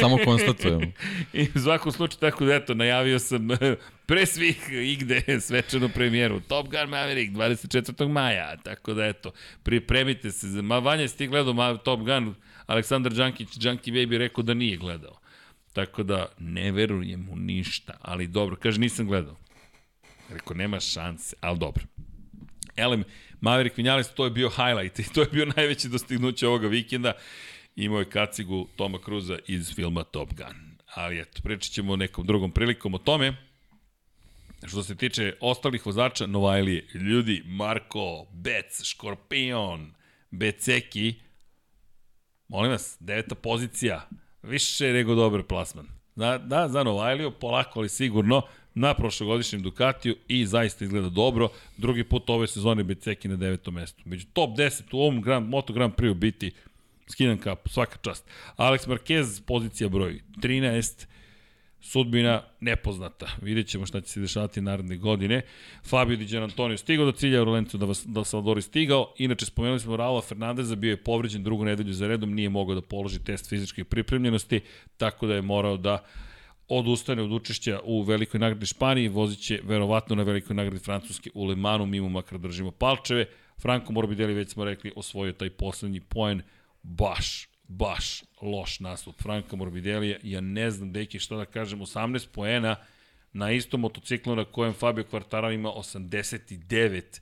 samo 0.00 0.18
konstatujemo. 0.24 0.92
I 1.32 1.48
u 1.54 1.58
svakom 1.58 1.92
slučaju, 1.92 2.20
tako 2.20 2.44
da 2.44 2.54
eto, 2.54 2.74
najavio 2.74 3.18
sam 3.18 3.48
pre 4.06 4.26
svih 4.26 4.56
igde 4.70 5.22
svečanu 5.46 5.88
premijeru. 5.88 6.40
Top 6.40 6.68
Gun 6.68 6.88
Maverick 6.88 7.32
24. 7.32 8.08
maja, 8.08 8.56
tako 8.56 8.94
da 8.94 9.06
eto, 9.06 9.32
pripremite 9.62 10.30
se. 10.30 10.46
Ma 10.46 10.78
Vanja, 10.78 11.02
jesi 11.02 11.18
ti 11.18 11.26
gledao 11.26 11.76
Top 11.76 12.00
Gun? 12.00 12.34
Aleksandar 12.66 13.12
Đankić, 13.12 13.56
Đanki 13.56 13.92
Baby 13.92 14.18
rekao 14.18 14.44
da 14.44 14.54
nije 14.54 14.76
gledao. 14.76 15.18
Tako 15.72 16.02
da 16.02 16.26
ne 16.38 16.72
verujem 16.72 17.20
mu 17.20 17.36
ništa, 17.36 17.96
ali 18.00 18.26
dobro, 18.26 18.56
kaže 18.56 18.80
nisam 18.80 19.06
gledao. 19.06 19.36
Rekao, 20.30 20.56
nema 20.56 20.80
šanse, 20.80 21.36
ali 21.40 21.58
dobro. 21.58 21.84
Elem, 22.76 23.04
Maverick 23.40 23.76
Vinales, 23.76 24.14
to 24.14 24.24
je 24.24 24.30
bio 24.30 24.50
highlight 24.50 24.98
i 24.98 25.04
to 25.14 25.20
je 25.20 25.28
bio 25.32 25.46
najveće 25.56 25.88
dostignuće 25.88 26.48
ovoga 26.48 26.68
vikenda. 26.68 27.12
Imao 27.76 27.98
je 27.98 28.10
kacigu 28.10 28.68
Toma 28.76 28.98
Cruza 29.04 29.38
iz 29.46 29.74
filma 29.74 30.04
Top 30.04 30.34
Gun. 30.34 30.76
Ali 30.94 31.20
eto, 31.20 31.42
pričat 31.42 31.72
ćemo 31.72 31.96
nekom 31.96 32.26
drugom 32.26 32.52
prilikom 32.52 32.94
o 32.94 32.98
tome. 32.98 33.36
Što 34.66 34.82
se 34.82 34.94
tiče 34.94 35.36
ostalih 35.40 35.86
vozača, 35.86 36.26
Novajlije, 36.26 36.86
ljudi, 36.94 37.42
Marko, 37.46 38.26
Bec, 38.32 38.82
Škorpion, 38.84 39.94
Beceki, 40.30 41.14
molim 42.48 42.70
vas, 42.70 42.96
deveta 43.00 43.34
pozicija, 43.34 44.08
više 44.42 44.92
nego 44.92 45.14
dobar 45.14 45.42
plasman. 45.42 45.86
Da, 46.16 46.38
da, 46.38 46.68
za 46.68 46.82
Novajliju, 46.82 47.30
polako 47.30 47.80
ali 47.80 47.88
sigurno, 47.88 48.42
na 48.74 48.94
prošlogodišnjem 48.94 49.62
Ducatiju 49.62 50.16
i 50.28 50.46
zaista 50.46 50.84
izgleda 50.84 51.08
dobro. 51.08 51.48
Drugi 51.76 52.04
put 52.04 52.30
ove 52.30 52.46
sezone 52.46 52.84
Beceki 52.84 53.28
na 53.28 53.36
devetom 53.36 53.74
mestu. 53.74 54.02
Među 54.04 54.26
top 54.32 54.50
10 54.50 54.82
u 54.92 55.00
ovom 55.00 55.22
Grand, 55.22 55.48
Moto 55.48 55.72
Grand 55.72 55.94
Prix 55.94 56.14
biti 56.14 56.52
skidam 57.08 57.38
kapu, 57.38 57.68
svaka 57.68 57.96
čast. 58.02 58.24
Alex 58.56 58.88
Marquez, 58.88 59.42
pozicija 59.46 59.88
broj 59.88 60.20
13, 60.36 61.06
sudbina 61.84 62.42
nepoznata. 62.60 63.26
Vidjet 63.42 63.66
ćemo 63.66 63.86
šta 63.86 64.00
će 64.00 64.08
se 64.08 64.20
dešavati 64.20 64.60
naredne 64.60 64.96
godine. 64.96 65.42
Fabio 65.86 66.16
Di 66.16 66.38
Antonio 66.38 66.76
stigao 66.76 67.06
do 67.06 67.12
cilja, 67.12 67.42
Lorenzo 67.42 67.78
da, 67.78 67.86
vas, 67.86 68.06
da 68.06 68.24
Salvadori 68.24 68.62
stigao. 68.62 69.14
Inače, 69.18 69.46
spomenuli 69.46 69.80
smo 69.80 69.96
Raula 69.96 70.22
Fernandeza, 70.22 70.76
bio 70.76 70.90
je 70.90 71.04
povređen 71.04 71.42
drugu 71.42 71.64
nedelju 71.64 71.92
za 71.92 72.08
redom, 72.08 72.34
nije 72.34 72.48
mogao 72.48 72.74
da 72.74 72.80
položi 72.80 73.18
test 73.24 73.48
fizičke 73.48 73.84
pripremljenosti, 73.84 74.60
tako 74.96 75.26
da 75.26 75.34
je 75.34 75.42
morao 75.42 75.76
da 75.76 76.04
odustane 76.68 77.22
od 77.22 77.32
učešća 77.32 77.80
u 77.84 78.02
velikoj 78.02 78.40
nagradi 78.40 78.66
Španiji, 78.66 79.08
vozit 79.08 79.40
će 79.40 79.60
verovatno 79.64 80.16
na 80.16 80.22
velikoj 80.22 80.56
nagradi 80.56 80.84
Francuske 80.84 81.30
u 81.34 81.44
Le 81.44 81.56
Manu, 81.56 81.86
mimo 81.86 82.08
makar 82.08 82.38
držimo 82.38 82.70
palčeve. 82.70 83.26
Franco 83.60 83.92
Morbidelli, 83.92 84.34
već 84.34 84.52
smo 84.52 84.64
rekli, 84.64 84.92
osvojio 84.96 85.32
taj 85.32 85.50
poslednji 85.50 86.00
poen, 86.00 86.42
baš, 86.82 87.53
baš 87.68 88.22
loš 88.42 88.80
nastup 88.80 89.22
Franka 89.22 89.56
Morbidelija. 89.56 90.18
Ja 90.22 90.40
ne 90.40 90.70
znam, 90.70 90.92
deki, 90.92 91.18
šta 91.18 91.36
da 91.36 91.44
kažem, 91.44 91.80
18 91.80 92.28
poena 92.28 92.76
na 93.32 93.50
istom 93.52 93.80
motociklu 93.80 94.36
na 94.36 94.44
kojem 94.44 94.72
Fabio 94.72 95.04
Quartararo 95.04 95.54
ima 95.54 95.68
89 95.68 97.20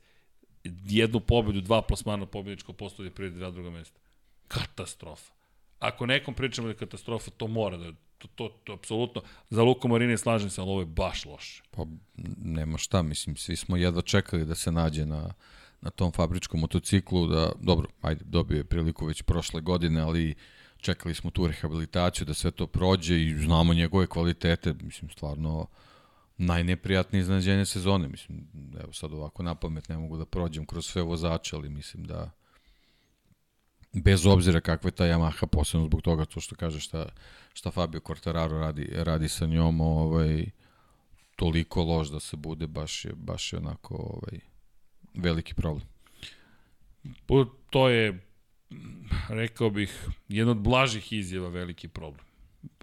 jednu 0.84 1.20
pobedu, 1.20 1.60
dva 1.60 1.82
plasmana 1.82 2.26
pobedničko 2.26 2.72
postoje 2.72 3.10
prije 3.10 3.30
dva 3.30 3.50
druga 3.50 3.70
mesta. 3.70 4.00
Katastrofa. 4.48 5.32
Ako 5.78 6.06
nekom 6.06 6.34
pričamo 6.34 6.66
da 6.66 6.72
je 6.72 6.78
katastrofa, 6.78 7.30
to 7.30 7.46
mora 7.46 7.76
da 7.76 7.92
to, 8.18 8.28
to, 8.34 8.48
to 8.64 8.72
apsolutno, 8.72 9.22
za 9.50 9.62
Luko 9.62 9.88
Marini 9.88 10.18
slažem 10.18 10.50
se, 10.50 10.60
ali 10.60 10.70
ovo 10.70 10.80
je 10.80 10.86
baš 10.86 11.24
loše. 11.24 11.62
Pa 11.70 11.86
nema 12.38 12.78
šta, 12.78 13.02
mislim, 13.02 13.36
svi 13.36 13.56
smo 13.56 13.76
jedva 13.76 14.02
čekali 14.02 14.44
da 14.44 14.54
se 14.54 14.72
nađe 14.72 15.06
na, 15.06 15.34
na 15.82 15.90
tom 15.90 16.12
fabričkom 16.12 16.60
motociklu, 16.60 17.26
da, 17.26 17.52
dobro, 17.60 17.88
ajde, 18.00 18.24
dobio 18.24 18.56
je 18.56 18.64
priliku 18.64 19.06
već 19.06 19.22
prošle 19.22 19.60
godine, 19.60 20.00
ali 20.00 20.34
čekali 20.76 21.14
smo 21.14 21.30
tu 21.30 21.46
rehabilitaciju, 21.46 22.26
da 22.26 22.34
sve 22.34 22.50
to 22.50 22.66
prođe 22.66 23.22
i 23.22 23.38
znamo 23.38 23.74
njegove 23.74 24.06
kvalitete, 24.06 24.74
mislim, 24.82 25.10
stvarno 25.10 25.66
najneprijatnije 26.36 27.20
iznenađenje 27.20 27.66
sezone, 27.66 28.08
mislim, 28.08 28.46
evo 28.80 28.92
sad 28.92 29.12
ovako 29.12 29.42
na 29.42 29.54
pamet 29.54 29.88
ne 29.88 29.98
mogu 29.98 30.16
da 30.16 30.24
prođem 30.24 30.66
kroz 30.66 30.86
sve 30.86 31.02
vozače, 31.02 31.56
ali 31.56 31.68
mislim 31.68 32.04
da 32.04 32.30
bez 33.92 34.26
obzira 34.26 34.60
kakva 34.60 34.88
je 34.88 34.92
ta 34.92 35.04
Yamaha, 35.04 35.46
posebno 35.46 35.86
zbog 35.86 36.02
toga 36.02 36.24
to 36.24 36.40
što 36.40 36.56
kaže 36.56 36.80
šta, 36.80 37.08
šta 37.52 37.70
Fabio 37.70 38.00
Quartararo 38.00 38.60
radi, 38.60 38.88
radi 38.92 39.28
sa 39.28 39.46
njom, 39.46 39.80
ovaj, 39.80 40.46
toliko 41.36 41.82
loš 41.82 42.08
da 42.08 42.20
se 42.20 42.36
bude, 42.36 42.66
baš 42.66 43.04
je, 43.04 43.12
baš 43.14 43.52
je 43.52 43.58
onako 43.58 43.94
ovaj, 43.94 44.40
veliki 45.15 45.55
problem. 45.55 45.86
To 47.70 47.89
je, 47.89 48.18
rekao 49.28 49.70
bih, 49.70 50.08
jedan 50.28 50.50
od 50.50 50.58
blažih 50.58 51.12
izjava 51.12 51.49
veliki 51.49 51.89
problem. 51.89 52.24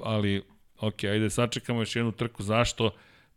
Ali, 0.03 0.43
ok, 0.80 1.03
ajde 1.03 1.30
sačekamo 1.30 1.82
još 1.82 1.95
jednu 1.95 2.11
trku. 2.11 2.43
Zašto? 2.43 2.91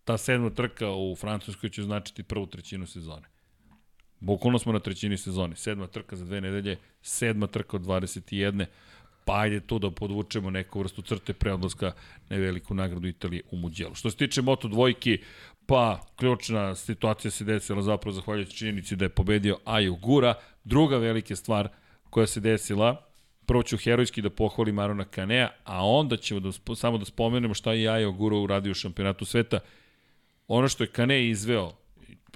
Ta 0.05 0.19
sedma 0.19 0.51
trka 0.51 0.91
u 0.91 1.17
Francuskoj 1.17 1.71
će 1.71 1.83
značiti 1.83 2.23
prvu 2.23 2.47
trećinu 2.47 2.87
sezone. 2.87 3.27
Bukvalno 4.21 4.59
smo 4.59 4.73
na 4.73 4.79
trećini 4.79 5.19
sezone. 5.19 5.57
Sedma 5.57 5.87
trka 5.87 6.17
za 6.17 6.25
dve 6.25 6.41
nedelje, 6.41 6.79
sedma 7.03 7.47
trka 7.47 7.77
od 7.77 7.83
21. 7.83 8.67
Pa 9.25 9.41
ajde 9.41 9.61
tu 9.61 9.79
da 9.79 9.91
podvučemo 9.91 10.51
neku 10.51 10.79
vrstu 10.79 11.03
crte 11.03 11.33
pre 11.33 11.53
odlaska 11.53 11.93
na 12.29 12.37
veliku 12.37 12.75
nagradu 12.75 13.09
Italije 13.09 13.43
u 13.51 13.57
Muđelu. 13.57 13.95
Što 13.95 14.11
se 14.11 14.17
tiče 14.17 14.43
Moto 14.43 14.69
dvojki, 14.69 15.19
pa 15.73 16.01
ključna 16.17 16.75
situacija 16.75 17.31
se 17.31 17.44
desila 17.44 17.83
zapravo 17.83 18.12
zahvaljujući 18.12 18.57
činjenici 18.57 18.97
da 18.97 19.05
je 19.05 19.09
pobedio 19.09 19.59
Aju 19.65 19.97
Gura. 19.97 20.34
Druga 20.65 20.97
velika 20.97 21.36
stvar 21.36 21.68
koja 22.10 22.26
se 22.26 22.41
desila, 22.41 23.07
prvo 23.47 23.62
ću 23.62 23.76
herojski 23.76 24.23
da 24.23 24.31
pohvalim 24.31 24.78
Arona 24.78 25.05
Kanea, 25.05 25.49
a 25.65 25.86
onda 25.86 26.17
ćemo 26.17 26.41
da, 26.41 26.51
samo 26.75 26.99
da 26.99 27.05
spomenemo 27.05 27.55
šta 27.55 27.73
je 27.73 27.89
Ajo 27.89 28.12
Gura 28.12 28.36
uradio 28.36 28.70
u 28.70 28.75
šampionatu 28.75 29.25
sveta. 29.25 29.60
Ono 30.49 30.68
što 30.68 30.84
je 30.84 30.89
Kane 30.89 31.28
izveo 31.28 31.73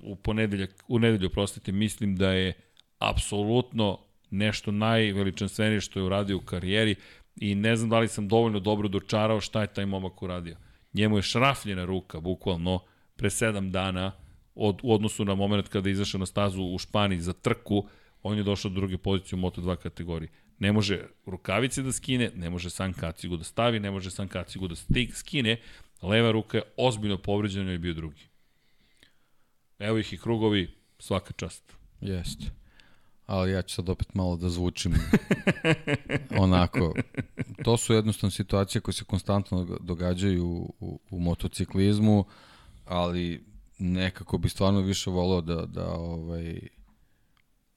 u 0.02 0.16
ponedeljak, 0.16 0.84
u 0.88 0.98
nedelju, 0.98 1.30
prostite, 1.30 1.72
mislim 1.72 2.16
da 2.16 2.32
je 2.32 2.52
apsolutno 2.98 3.98
nešto 4.30 4.72
najveličanstvenije 4.72 5.80
što 5.80 5.98
je 6.00 6.04
uradio 6.04 6.36
u 6.36 6.40
karijeri 6.40 6.94
i 7.36 7.54
ne 7.54 7.76
znam 7.76 7.90
da 7.90 7.98
li 7.98 8.08
sam 8.08 8.28
dovoljno 8.28 8.60
dobro 8.60 8.88
dočarao 8.88 9.40
šta 9.40 9.60
je 9.60 9.74
taj 9.74 9.86
momak 9.86 10.22
uradio. 10.22 10.56
Njemu 10.92 11.18
je 11.18 11.22
šrafljena 11.22 11.84
ruka, 11.84 12.20
bukvalno, 12.20 12.80
pre 13.16 13.30
sedam 13.30 13.72
dana 13.72 14.12
od, 14.54 14.80
u 14.82 14.94
odnosu 14.94 15.24
na 15.24 15.34
moment 15.34 15.68
kada 15.68 15.88
je 15.88 15.92
izašao 15.92 16.18
na 16.18 16.26
stazu 16.26 16.62
u 16.62 16.78
Španiji 16.78 17.20
za 17.20 17.32
trku, 17.32 17.86
on 18.22 18.38
je 18.38 18.42
došao 18.42 18.70
do 18.70 18.74
druge 18.74 18.98
pozicije 18.98 19.38
u 19.38 19.42
Moto2 19.42 19.76
kategoriji. 19.76 20.28
Ne 20.58 20.72
može 20.72 21.06
rukavice 21.26 21.82
da 21.82 21.92
skine, 21.92 22.30
ne 22.34 22.50
može 22.50 22.70
san 22.70 22.92
kacigu 22.92 23.36
da 23.36 23.44
stavi, 23.44 23.80
ne 23.80 23.90
može 23.90 24.10
san 24.10 24.28
kacigu 24.28 24.68
da 24.68 24.76
stik, 24.76 25.14
skine. 25.14 25.60
Leva 26.02 26.30
ruka 26.30 26.58
je 26.58 26.62
ozbiljno 26.76 27.18
povređena 27.18 27.72
i 27.72 27.78
bio 27.78 27.94
drugi. 27.94 28.22
Evo 29.78 29.98
ih 29.98 30.12
i 30.12 30.18
krugovi, 30.18 30.70
svaka 30.98 31.32
čast. 31.32 31.72
Jeste. 32.00 32.44
Ali 33.26 33.52
ja 33.52 33.62
ću 33.62 33.74
sad 33.74 33.88
opet 33.88 34.14
malo 34.14 34.36
da 34.36 34.48
zvučim 34.48 34.92
onako. 36.44 36.94
To 37.64 37.76
su 37.76 37.94
jednostavno 37.94 38.30
situacije 38.30 38.80
koje 38.80 38.94
se 38.94 39.04
konstantno 39.04 39.78
događaju 39.80 40.46
u, 40.46 40.74
u, 40.80 41.00
u 41.10 41.20
motociklizmu, 41.20 42.24
ali 42.86 43.44
nekako 43.78 44.38
bi 44.38 44.48
stvarno 44.48 44.80
više 44.80 45.10
voleo 45.10 45.40
da, 45.40 45.66
da 45.66 45.86
ovaj, 45.86 46.60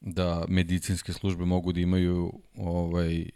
da 0.02 0.46
medicinske 0.48 1.14
službe 1.14 1.46
mogu 1.46 1.72
da 1.72 1.80
imaju 1.80 2.34
ovaj 2.56 3.30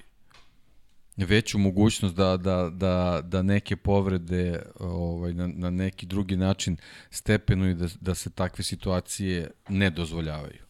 veću 1.17 1.57
mogućnost 1.57 2.15
da, 2.15 2.37
da, 2.37 2.69
da, 2.69 3.21
da 3.23 3.41
neke 3.41 3.75
povrede 3.75 4.61
ovaj, 4.79 5.33
na, 5.33 5.47
na 5.47 5.69
neki 5.69 6.05
drugi 6.05 6.35
način 6.35 6.77
stepenu 7.09 7.69
i 7.69 7.75
da, 7.75 7.87
da 8.01 8.15
se 8.15 8.29
takve 8.29 8.63
situacije 8.63 9.51
ne 9.69 9.89
dozvoljavaju. 9.89 10.63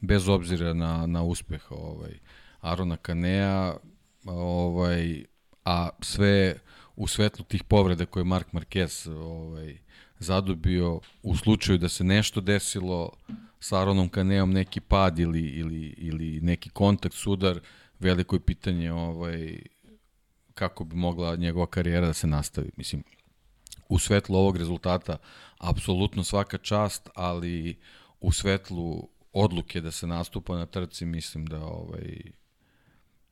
Bez 0.00 0.28
obzira 0.28 0.74
na, 0.74 1.06
na 1.06 1.22
uspeh 1.22 1.70
ovaj, 1.70 2.18
Arona 2.60 2.96
Kanea, 2.96 3.74
ovaj, 4.24 5.24
a 5.64 5.88
sve 6.00 6.56
u 6.96 7.06
svetlu 7.06 7.44
tih 7.44 7.64
povreda 7.64 8.06
koje 8.06 8.24
Mark 8.24 8.46
Marquez 8.52 9.10
ovaj, 9.10 9.83
zadobio 10.18 11.00
u 11.22 11.36
slučaju 11.36 11.78
da 11.78 11.88
se 11.88 12.04
nešto 12.04 12.40
desilo 12.40 13.10
sa 13.60 13.80
Aronom 13.80 14.08
Kaneom 14.08 14.52
neki 14.52 14.80
pad 14.80 15.18
ili, 15.18 15.40
ili, 15.40 15.94
ili 15.98 16.40
neki 16.40 16.70
kontakt, 16.70 17.14
sudar, 17.14 17.60
veliko 17.98 18.36
je 18.36 18.40
pitanje 18.40 18.92
ovaj, 18.92 19.58
kako 20.54 20.84
bi 20.84 20.96
mogla 20.96 21.36
njegova 21.36 21.66
karijera 21.66 22.06
da 22.06 22.12
se 22.12 22.26
nastavi. 22.26 22.70
Mislim, 22.76 23.02
u 23.88 23.98
svetlu 23.98 24.36
ovog 24.36 24.56
rezultata 24.56 25.16
apsolutno 25.58 26.24
svaka 26.24 26.58
čast, 26.58 27.08
ali 27.14 27.78
u 28.20 28.32
svetlu 28.32 29.08
odluke 29.32 29.80
da 29.80 29.90
se 29.90 30.06
nastupa 30.06 30.56
na 30.56 30.66
trci 30.66 31.06
mislim 31.06 31.46
da 31.46 31.64
ovaj 31.64 32.20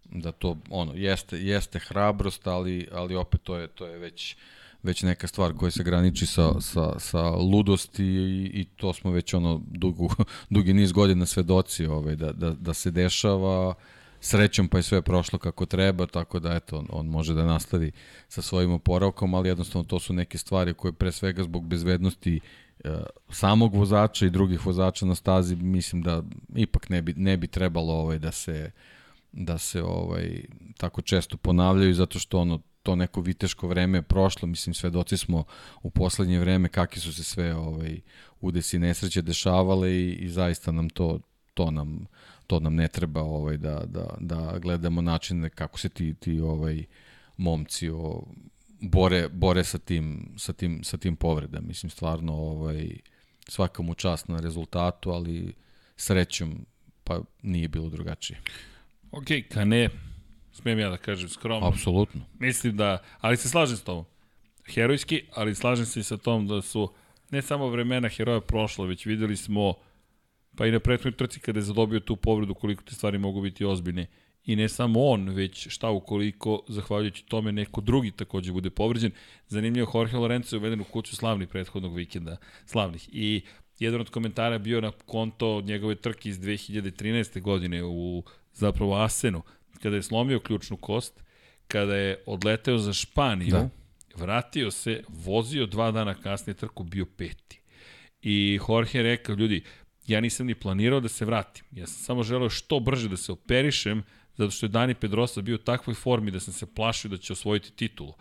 da 0.05 0.33
to 0.33 0.59
ono 0.70 0.93
jeste 0.94 1.39
jeste 1.39 1.78
hrabrost, 1.78 2.47
ali 2.47 2.89
ali 2.93 3.15
opet 3.15 3.43
to 3.43 3.57
je 3.57 3.69
to 3.69 3.86
je 3.86 3.99
već 3.99 4.36
već 4.83 5.02
neka 5.02 5.27
stvar 5.27 5.52
koja 5.55 5.70
se 5.70 5.83
graniči 5.83 6.27
sa, 6.27 6.61
sa, 6.61 6.99
sa 6.99 7.31
ludosti 7.31 8.05
i, 8.05 8.51
i 8.55 8.65
to 8.65 8.93
smo 8.93 9.11
već 9.11 9.35
ono 9.35 9.61
dugu, 9.67 10.11
dugi 10.51 10.73
niz 10.73 10.93
godina 10.93 11.27
svedoci 11.27 11.86
ovaj, 11.86 12.17
da, 12.17 12.33
da, 12.33 12.51
da 12.51 12.75
se 12.75 12.91
dešava. 12.91 13.75
Srećom 14.25 14.69
pa 14.69 14.77
je 14.77 14.83
sve 14.83 15.02
prošlo 15.02 15.39
kako 15.39 15.67
treba, 15.67 16.07
tako 16.07 16.41
da 16.41 16.55
eto, 16.55 16.78
on, 16.78 16.86
on 16.91 17.07
može 17.07 17.35
da 17.35 17.44
nastavi 17.44 17.93
sa 18.28 18.43
svojim 18.43 18.73
oporavkom, 18.73 19.35
ali 19.35 19.49
jednostavno 19.49 19.85
to 19.85 20.01
su 20.01 20.12
neke 20.12 20.39
stvari 20.39 20.75
koje 20.75 20.93
pre 20.93 21.12
svega 21.12 21.43
zbog 21.43 21.67
bezbednosti 21.67 22.41
e, 22.85 23.02
samog 23.31 23.75
vozača 23.75 24.27
i 24.27 24.31
drugih 24.31 24.67
vozača 24.67 25.07
na 25.07 25.15
stazi 25.15 25.57
mislim 25.57 26.02
da 26.02 26.23
ipak 26.57 26.89
ne 26.89 27.02
bi, 27.02 27.15
ne 27.17 27.36
bi 27.36 27.47
trebalo 27.47 27.93
ovaj, 27.93 28.19
da 28.19 28.33
se 28.33 28.70
da 29.33 29.59
se 29.59 29.83
ovaj 29.83 30.44
tako 30.77 31.02
često 31.02 31.36
ponavljaju 31.36 31.94
zato 31.94 32.19
što 32.19 32.39
ono 32.39 32.61
to 32.83 32.97
neko 32.97 33.20
viteško 33.20 33.69
vreme 33.69 33.99
je 33.99 34.02
prošlo, 34.02 34.49
mislim 34.49 34.75
svedoci 34.75 35.17
smo 35.17 35.44
u 35.83 35.91
poslednje 35.91 36.39
vreme 36.39 36.69
kakvi 36.69 37.01
su 37.01 37.15
se 37.15 37.25
sve 37.25 37.55
ovaj 37.55 38.01
udesi 38.41 38.78
nesreće 38.78 39.23
dešavale 39.23 39.93
i, 39.93 40.12
i 40.12 40.28
zaista 40.28 40.73
nam 40.73 40.91
to 40.91 41.20
to 41.55 41.70
nam 41.70 42.07
to 42.47 42.61
nam 42.61 42.75
ne 42.75 42.89
treba 42.89 43.23
ovaj 43.23 43.57
da 43.57 43.83
da 43.86 44.15
da 44.20 44.59
gledamo 44.59 45.01
načine 45.01 45.51
kako 45.51 45.78
se 45.78 45.89
ti 45.89 46.15
ti 46.15 46.41
ovaj 46.41 46.85
momci 47.36 47.89
o, 47.89 48.23
bore 48.81 49.28
bore 49.28 49.65
sa 49.65 49.78
tim 49.78 50.35
sa 50.39 50.52
tim 50.52 50.85
sa 50.85 50.97
tim 50.97 51.17
povredama 51.17 51.67
mislim 51.67 51.91
stvarno 51.91 52.35
ovaj 52.35 52.97
svaka 53.49 53.83
mu 53.83 53.94
čast 53.94 54.28
na 54.28 54.41
rezultatu 54.41 55.11
ali 55.11 55.55
srećom 55.97 56.67
pa 57.05 57.20
nije 57.43 57.69
bilo 57.69 57.89
drugačije. 57.89 58.41
Ok, 59.11 59.27
Kane, 59.49 59.89
smijem 60.53 60.79
ja 60.79 60.91
da 60.91 60.97
kažem 60.97 61.29
skromno. 61.29 61.69
Apsolutno. 61.69 62.21
Mislim 62.39 62.77
da, 62.77 63.03
ali 63.21 63.37
se 63.37 63.49
slažem 63.49 63.77
s 63.77 63.83
tobom. 63.83 64.05
Herojski, 64.75 65.25
ali 65.35 65.55
slažem 65.55 65.87
se 65.87 66.01
i 66.01 66.03
sa 66.03 66.17
tom 66.17 66.47
da 66.47 66.63
su 66.63 66.93
ne 67.31 67.43
samo 67.43 67.69
vremena 67.69 68.09
heroja 68.09 68.41
prošla, 68.41 68.87
već 68.87 69.07
videli 69.07 69.37
smo 69.37 69.75
pa 70.57 70.67
i 70.67 70.71
na 70.71 70.81
prethodnoj 70.81 71.17
trci 71.17 71.41
kada 71.41 71.59
je 71.59 71.63
zadobio 71.63 72.01
tu 72.01 72.17
povredu 72.17 72.55
koliko 72.55 72.83
te 72.83 72.95
stvari 72.95 73.19
mogu 73.19 73.41
biti 73.41 73.65
ozbiljne. 73.65 74.07
I 74.45 74.57
ne 74.57 74.69
samo 74.69 75.05
on, 75.05 75.29
već 75.29 75.69
šta 75.69 75.91
ukoliko, 75.91 76.63
zahvaljujući 76.69 77.27
tome, 77.27 77.53
neko 77.53 77.81
drugi 77.81 78.11
takođe 78.11 78.53
bude 78.53 78.71
povređen. 78.71 79.13
Zanimljivo, 79.49 79.91
Jorge 79.95 80.17
Lorenzo 80.17 80.57
je 80.57 80.61
uveden 80.61 80.81
u 80.81 80.85
kuću 80.85 81.17
slavnih 81.17 81.49
prethodnog 81.49 81.97
vikenda, 81.97 82.37
slavnih. 82.67 83.09
I 83.13 83.43
jedan 83.79 84.01
od 84.01 84.11
komentara 84.11 84.59
bio 84.59 84.81
na 84.81 84.91
konto 84.91 85.61
njegove 85.61 85.95
trke 85.95 86.29
iz 86.29 86.39
2013. 86.39 87.41
godine 87.41 87.85
u 87.85 88.25
zapravo 88.53 88.95
Asenu, 88.95 89.43
kada 89.83 89.97
je 89.97 90.02
slomio 90.02 90.41
ključnu 90.41 90.77
kost, 90.77 91.23
kada 91.69 91.97
je 91.97 92.23
odleteo 92.27 92.78
za 92.78 92.93
Španiju, 92.93 93.51
da. 93.51 93.69
vratio 94.15 94.70
se, 94.70 95.02
vozio 95.09 95.67
dva 95.67 95.91
dana 95.91 96.15
kasnije 96.15 96.55
trku, 96.55 96.85
bio 96.85 97.07
peti. 97.17 97.61
I 98.23 98.59
Jorge 98.69 98.99
je 98.99 99.02
rekao, 99.02 99.35
ljudi, 99.35 99.65
ja 100.07 100.20
nisam 100.20 100.47
ni 100.47 100.55
planirao 100.55 101.01
da 101.01 101.09
se 101.09 101.25
vratim. 101.25 101.65
Ja 101.70 101.86
sam 101.86 102.05
samo 102.05 102.23
želeo 102.23 102.51
što 102.51 102.81
brže 102.81 103.09
da 103.09 103.17
se 103.17 103.33
operišem, 103.33 104.02
zato 104.36 104.51
što 104.51 104.67
je 104.67 104.70
Dani 104.70 104.94
Pedrosa 104.94 105.41
bio 105.41 105.55
u 105.55 105.59
takvoj 105.59 105.94
formi 105.94 106.31
da 106.31 106.41
sam 106.41 106.55
se 106.55 106.75
plašio 106.75 107.11
da 107.11 107.17
će 107.17 107.33
osvojiti 107.33 107.73
titulu. 107.73 108.15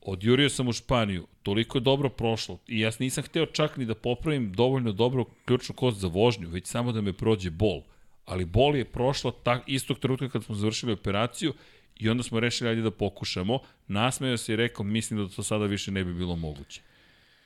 Odjurio 0.00 0.48
sam 0.48 0.68
u 0.68 0.72
Španiju, 0.72 1.26
toliko 1.42 1.78
je 1.78 1.82
dobro 1.82 2.08
prošlo 2.08 2.58
i 2.66 2.80
ja 2.80 2.90
nisam 2.98 3.24
hteo 3.24 3.46
čak 3.46 3.76
ni 3.76 3.84
da 3.84 3.94
popravim 3.94 4.52
dovoljno 4.52 4.92
dobro 4.92 5.24
ključnu 5.44 5.74
kost 5.74 6.00
za 6.00 6.08
vožnju, 6.08 6.48
već 6.48 6.66
samo 6.66 6.92
da 6.92 7.00
me 7.00 7.12
prođe 7.12 7.50
bol 7.50 7.82
ali 8.26 8.44
bol 8.44 8.76
je 8.76 8.84
prošla 8.84 9.32
tak, 9.42 9.62
istog 9.66 9.98
trenutka 9.98 10.28
kad 10.28 10.44
smo 10.44 10.54
završili 10.54 10.92
operaciju 10.92 11.54
i 11.96 12.08
onda 12.08 12.22
smo 12.22 12.40
rešili 12.40 12.70
ajde 12.70 12.82
da 12.82 12.90
pokušamo. 12.90 13.58
Nasmeo 13.88 14.36
se 14.36 14.52
i 14.52 14.56
rekao, 14.56 14.84
mislim 14.84 15.20
da 15.20 15.34
to 15.34 15.42
sada 15.42 15.64
više 15.64 15.90
ne 15.90 16.04
bi 16.04 16.14
bilo 16.14 16.36
moguće. 16.36 16.80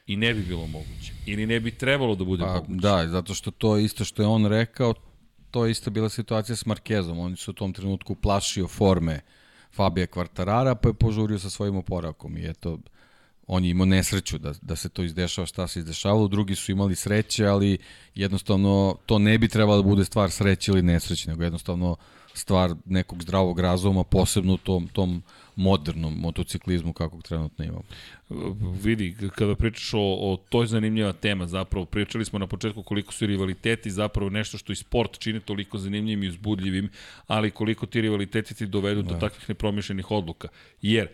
I 0.07 0.17
ne 0.17 0.35
bi 0.35 0.43
bilo 0.43 0.67
moguće. 0.67 1.13
Ili 1.27 1.47
ne 1.47 1.61
bi 1.61 1.71
trebalo 1.71 2.15
da 2.15 2.25
bude 2.25 2.45
pa, 2.45 2.55
moguće. 2.55 2.81
Da, 2.81 3.09
zato 3.09 3.35
što 3.35 3.51
to 3.51 3.77
isto 3.77 4.05
što 4.05 4.23
je 4.23 4.29
on 4.29 4.47
rekao, 4.47 4.95
to 5.51 5.65
je 5.65 5.71
isto 5.71 5.91
bila 5.91 6.09
situacija 6.09 6.57
s 6.57 6.67
Markezom. 6.67 7.19
Oni 7.19 7.37
su 7.37 7.51
u 7.51 7.55
tom 7.55 7.73
trenutku 7.73 8.15
plašio 8.15 8.69
forme 8.69 9.21
Fabija 9.73 10.07
Kvartarara, 10.07 10.75
pa 10.75 10.89
je 10.89 10.95
požurio 10.95 11.39
sa 11.39 11.51
svojim 11.51 11.77
oporavkom. 11.77 12.37
I 12.37 12.49
eto, 12.51 12.79
on 13.49 13.65
je 13.65 13.70
imao 13.70 13.86
nesreću 13.86 14.39
da, 14.39 14.52
da 14.62 14.77
se 14.77 14.89
to 14.89 15.02
izdešava 15.02 15.47
šta 15.47 15.68
se 15.68 15.78
izdešavalo, 15.78 16.28
drugi 16.28 16.55
su 16.55 16.73
imali 16.73 16.97
sreće, 16.97 17.47
ali 17.47 17.78
jednostavno 18.15 18.97
to 19.07 19.18
ne 19.18 19.39
bi 19.39 19.49
trebalo 19.49 19.83
da 19.83 19.89
bude 19.89 20.05
stvar 20.05 20.31
sreće 20.31 20.73
ili 20.73 20.83
nesreće, 20.83 21.31
nego 21.31 21.43
jednostavno 21.43 21.97
stvar 22.35 22.75
nekog 22.85 23.23
zdravog 23.23 23.60
razuma, 23.60 24.05
posebno 24.05 24.55
u 24.55 24.57
tom, 24.57 24.89
tom 24.89 25.23
modernom 25.57 26.15
motociklizmu 26.20 26.93
kakvog 26.93 27.23
trenutno 27.23 27.65
imamo. 27.65 27.83
Vidi, 28.83 29.17
kada 29.35 29.55
pričaš 29.55 29.94
o, 29.94 29.99
o 30.01 30.36
toj 30.49 30.67
zanimljiva 30.67 31.12
tema, 31.12 31.47
zapravo 31.47 31.86
pričali 31.86 32.25
smo 32.25 32.39
na 32.39 32.47
početku 32.47 32.83
koliko 32.83 33.12
su 33.12 33.27
rivaliteti 33.27 33.91
zapravo 33.91 34.31
nešto 34.31 34.59
što 34.59 34.73
i 34.73 34.77
sport 34.77 35.18
čini 35.18 35.41
toliko 35.41 35.78
zanimljivim 35.78 36.23
i 36.23 36.28
uzbudljivim, 36.28 36.91
ali 37.27 37.51
koliko 37.51 37.86
ti 37.86 38.01
rivaliteti 38.01 38.55
ti 38.55 38.67
dovedu 38.67 39.02
da. 39.02 39.15
do 39.15 39.20
takvih 39.20 39.49
nepromišljenih 39.49 40.10
odluka. 40.10 40.49
Jer, 40.83 41.09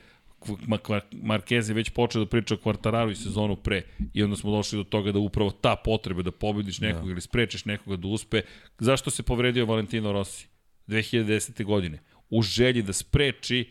Marquez 1.13 1.69
je 1.69 1.75
već 1.75 1.91
počeo 1.91 2.25
da 2.25 2.31
priča 2.31 2.55
o 2.55 2.59
Quartararu 2.59 3.11
i 3.11 3.15
sezonu 3.15 3.57
pre 3.57 3.83
i 4.15 4.23
onda 4.23 4.37
smo 4.37 4.51
došli 4.51 4.79
do 4.79 4.85
toga 4.85 5.13
da 5.13 5.19
upravo 5.19 5.51
ta 5.51 5.77
potreba 5.77 6.23
da 6.23 6.31
pobediš 6.31 6.81
nekoga 6.81 7.05
da. 7.05 7.11
ili 7.11 7.21
sprečiš 7.21 7.65
nekoga 7.65 7.97
da 7.97 8.09
uspe. 8.09 8.43
Zašto 8.79 9.11
se 9.11 9.23
povredio 9.23 9.67
Valentino 9.67 10.13
Rossi 10.13 10.49
2010. 10.89 11.65
godine? 11.65 11.99
U 12.31 12.43
želji 12.43 12.83
da 12.83 12.93
spreči 12.93 13.71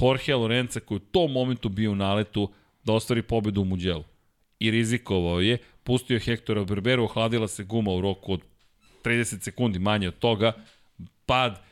Jorge 0.00 0.34
Lorenza 0.34 0.80
koji 0.80 0.96
u 0.96 1.10
tom 1.10 1.32
momentu 1.32 1.68
bio 1.68 1.92
u 1.92 1.94
naletu 1.94 2.52
da 2.84 2.92
ostvari 2.92 3.22
pobedu 3.22 3.62
u 3.62 3.64
Muđelu. 3.64 4.04
I 4.60 4.70
rizikovao 4.70 5.40
je, 5.40 5.58
pustio 5.84 6.18
Hektora 6.18 6.64
Berberu, 6.64 7.04
ohladila 7.04 7.48
se 7.48 7.64
guma 7.64 7.92
u 7.92 8.00
roku 8.00 8.32
od 8.32 8.40
30 9.04 9.42
sekundi 9.42 9.78
manje 9.78 10.08
od 10.08 10.18
toga, 10.18 10.52
pad, 11.26 11.62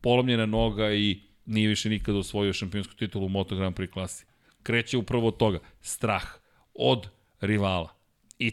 polomljena 0.00 0.46
noga 0.46 0.92
i 0.92 1.20
nije 1.48 1.68
više 1.68 1.88
nikada 1.88 2.18
osvojio 2.18 2.52
šampionsku 2.52 2.94
titulu 2.94 3.26
u 3.26 3.28
Moto 3.28 3.56
Grand 3.56 3.76
Prix 3.76 3.90
klasi. 3.90 4.24
Kreće 4.62 4.98
upravo 4.98 5.28
od 5.28 5.36
toga. 5.36 5.58
Strah 5.80 6.24
od 6.74 7.08
rivala. 7.40 7.94
I 8.38 8.52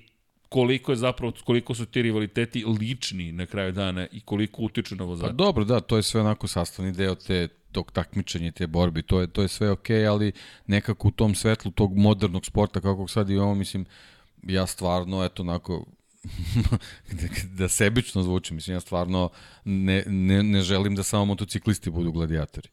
koliko 0.49 0.91
je 0.91 0.95
zapravo, 0.95 1.33
koliko 1.45 1.75
su 1.75 1.85
ti 1.85 2.01
rivaliteti 2.01 2.65
lični 2.79 3.31
na 3.31 3.45
kraju 3.45 3.71
dana 3.71 4.07
i 4.11 4.21
koliko 4.21 4.61
utiču 4.61 4.95
na 4.95 5.03
vozača. 5.03 5.27
Pa 5.27 5.33
dobro, 5.33 5.65
da, 5.65 5.79
to 5.79 5.97
je 5.97 6.03
sve 6.03 6.21
onako 6.21 6.47
sastavni 6.47 6.91
deo 6.91 7.15
te 7.15 7.47
tog 7.71 7.91
takmičenja 7.91 8.51
te 8.51 8.67
borbi, 8.67 9.01
to 9.03 9.21
je, 9.21 9.27
to 9.27 9.41
je 9.41 9.47
sve 9.47 9.71
okej, 9.71 9.97
okay, 9.97 10.09
ali 10.09 10.31
nekako 10.67 11.07
u 11.07 11.11
tom 11.11 11.35
svetlu 11.35 11.71
tog 11.71 11.97
modernog 11.97 12.45
sporta 12.45 12.81
kako 12.81 13.07
sad 13.07 13.29
imamo, 13.29 13.55
mislim, 13.55 13.85
ja 14.43 14.65
stvarno, 14.65 15.25
eto, 15.25 15.43
onako, 15.43 15.85
da, 17.57 17.67
sebično 17.69 18.23
zvuči, 18.23 18.53
mislim, 18.53 18.75
ja 18.75 18.79
stvarno 18.79 19.29
ne, 19.65 20.03
ne, 20.07 20.43
ne 20.43 20.61
želim 20.61 20.95
da 20.95 21.03
samo 21.03 21.25
motociklisti 21.25 21.89
budu 21.89 22.11
gladijatori. 22.11 22.69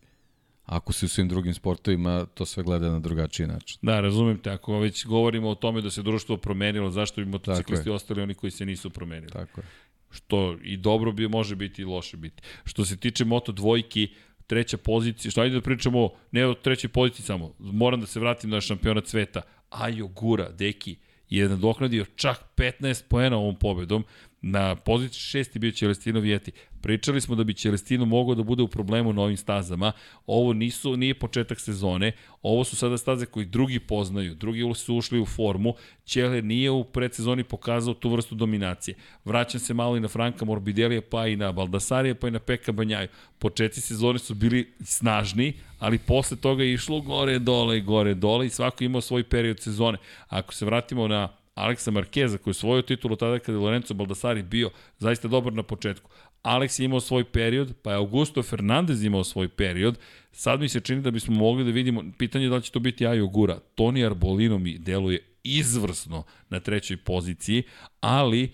Ako 0.77 0.93
se 0.93 1.07
u 1.07 1.09
svim 1.09 1.29
drugim 1.29 1.55
sportovima 1.55 2.27
to 2.35 2.47
sve 2.47 2.63
gleda 2.63 2.91
na 2.91 3.01
drugačiji 3.01 3.47
način. 3.47 3.79
Da, 3.83 4.01
razumem 4.01 4.39
te. 4.39 4.51
Ako 4.51 4.79
već 4.79 5.07
govorimo 5.07 5.49
o 5.49 5.55
tome 5.55 5.81
da 5.81 5.91
se 5.91 6.03
društvo 6.03 6.37
promenilo, 6.37 6.91
zašto 6.91 7.21
bi 7.21 7.27
motociklisti 7.27 7.91
ostali 7.91 8.23
oni 8.23 8.35
koji 8.35 8.51
se 8.51 8.67
nisu 8.67 8.91
promenili? 8.91 9.33
Tako 9.33 9.61
je. 9.61 9.67
Što 10.11 10.57
i 10.63 10.77
dobro 10.77 11.13
bi 11.13 11.29
može 11.29 11.57
biti 11.57 11.83
i 11.83 11.85
loše 11.85 12.17
biti. 12.17 12.43
Što 12.65 12.85
se 12.85 12.97
tiče 12.97 13.25
Moto 13.25 13.53
dvojki, 13.53 14.09
treća 14.47 14.77
pozicija, 14.77 15.31
što 15.31 15.41
ajde 15.41 15.55
da 15.55 15.61
pričamo 15.61 16.11
ne 16.31 16.47
o 16.47 16.55
trećoj 16.55 16.91
poziciji 16.91 17.27
samo, 17.27 17.55
moram 17.59 18.01
da 18.01 18.07
se 18.07 18.21
vratim 18.21 18.51
na 18.51 18.61
šampionat 18.61 19.07
sveta. 19.07 19.43
Ajo 19.71 20.07
Gura, 20.07 20.49
deki, 20.51 20.97
je 21.29 21.49
nadoknadio 21.49 22.05
čak 22.17 22.45
15 22.57 23.03
poena 23.09 23.37
ovom 23.37 23.57
pobedom. 23.57 24.05
Na 24.45 24.77
poziciji 24.77 25.21
šesti 25.21 25.59
bio 25.59 25.73
Celestino 25.73 26.21
Vijeti. 26.21 26.53
Pričali 26.81 27.21
smo 27.21 27.35
da 27.35 27.45
bi 27.45 27.55
Celestino 27.55 28.05
mogao 28.05 28.35
da 28.35 28.43
bude 28.43 28.63
u 28.63 28.69
problemu 28.69 29.13
na 29.13 29.23
ovim 29.23 29.37
stazama. 29.37 29.93
Ovo 30.27 30.53
nisu, 30.53 30.97
nije 30.97 31.15
početak 31.15 31.61
sezone. 31.61 32.13
Ovo 32.43 32.65
su 32.65 32.77
sada 32.77 32.99
staze 32.99 33.27
koji 33.27 33.47
drugi 33.47 33.81
poznaju. 33.81 34.35
Drugi 34.35 34.75
su 34.75 34.97
ušli 34.97 35.21
u 35.21 35.27
formu. 35.27 35.75
Ćele 36.05 36.43
nije 36.43 36.71
u 36.71 36.85
predsezoni 36.85 37.45
pokazao 37.45 37.95
tu 37.95 38.11
vrstu 38.11 38.35
dominacije. 38.35 38.95
Vraćam 39.25 39.61
se 39.61 39.75
malo 39.75 39.97
i 39.97 40.01
na 40.01 40.09
Franka 40.09 40.45
Morbidelija, 40.45 41.01
pa 41.11 41.27
i 41.27 41.37
na 41.37 41.53
Baldasarija, 41.53 42.15
pa 42.15 42.29
i 42.29 42.31
na 42.31 42.39
Peka 42.39 42.73
Banjaju. 42.73 43.09
Početci 43.39 43.81
sezone 43.81 44.19
su 44.19 44.35
bili 44.35 44.73
snažni, 44.81 45.53
ali 45.79 45.99
posle 45.99 46.37
toga 46.37 46.63
je 46.63 46.73
išlo 46.73 47.01
gore, 47.01 47.39
dole 47.39 47.81
gore, 47.81 48.15
dole 48.15 48.47
i 48.47 48.51
svako 48.51 48.85
imao 48.85 49.01
svoj 49.01 49.25
period 49.25 49.61
sezone. 49.61 49.99
Ako 50.29 50.55
se 50.55 50.67
vratimo 50.67 51.09
na 51.09 51.42
Aleksa 51.55 51.91
Markeza 51.91 52.39
koji 52.39 52.51
je 52.51 52.55
svoju 52.55 52.83
titulu 52.83 53.17
tada 53.17 53.39
kada 53.39 53.59
je 53.59 53.65
Lorenzo 53.65 53.95
Baldassari 53.95 54.43
bio 54.43 54.71
zaista 54.99 55.29
dobar 55.29 55.53
na 55.53 55.63
početku. 55.63 56.11
Alex 56.43 56.81
je 56.81 56.85
imao 56.85 57.01
svoj 57.01 57.25
period, 57.25 57.75
pa 57.83 57.91
je 57.91 57.97
Augusto 57.97 58.43
Fernandez 58.43 59.05
imao 59.05 59.25
svoj 59.25 59.49
period. 59.49 59.99
Sad 60.33 60.61
mi 60.61 60.69
se 60.69 60.81
čini 60.81 61.01
da 61.01 61.11
bismo 61.11 61.35
mogli 61.35 61.65
da 61.65 61.71
vidimo, 61.71 62.05
pitanje 62.19 62.45
je 62.45 62.49
da 62.49 62.57
li 62.57 62.63
će 62.63 62.73
to 62.73 62.81
biti 62.81 63.07
Ajo 63.07 63.27
Gura. 63.27 63.59
Toni 63.75 64.05
Arbolino 64.05 64.59
mi 64.59 64.79
deluje 64.79 65.25
izvrsno 65.43 66.25
na 66.49 66.61
trećoj 66.61 66.97
poziciji, 66.97 67.63
ali 68.01 68.53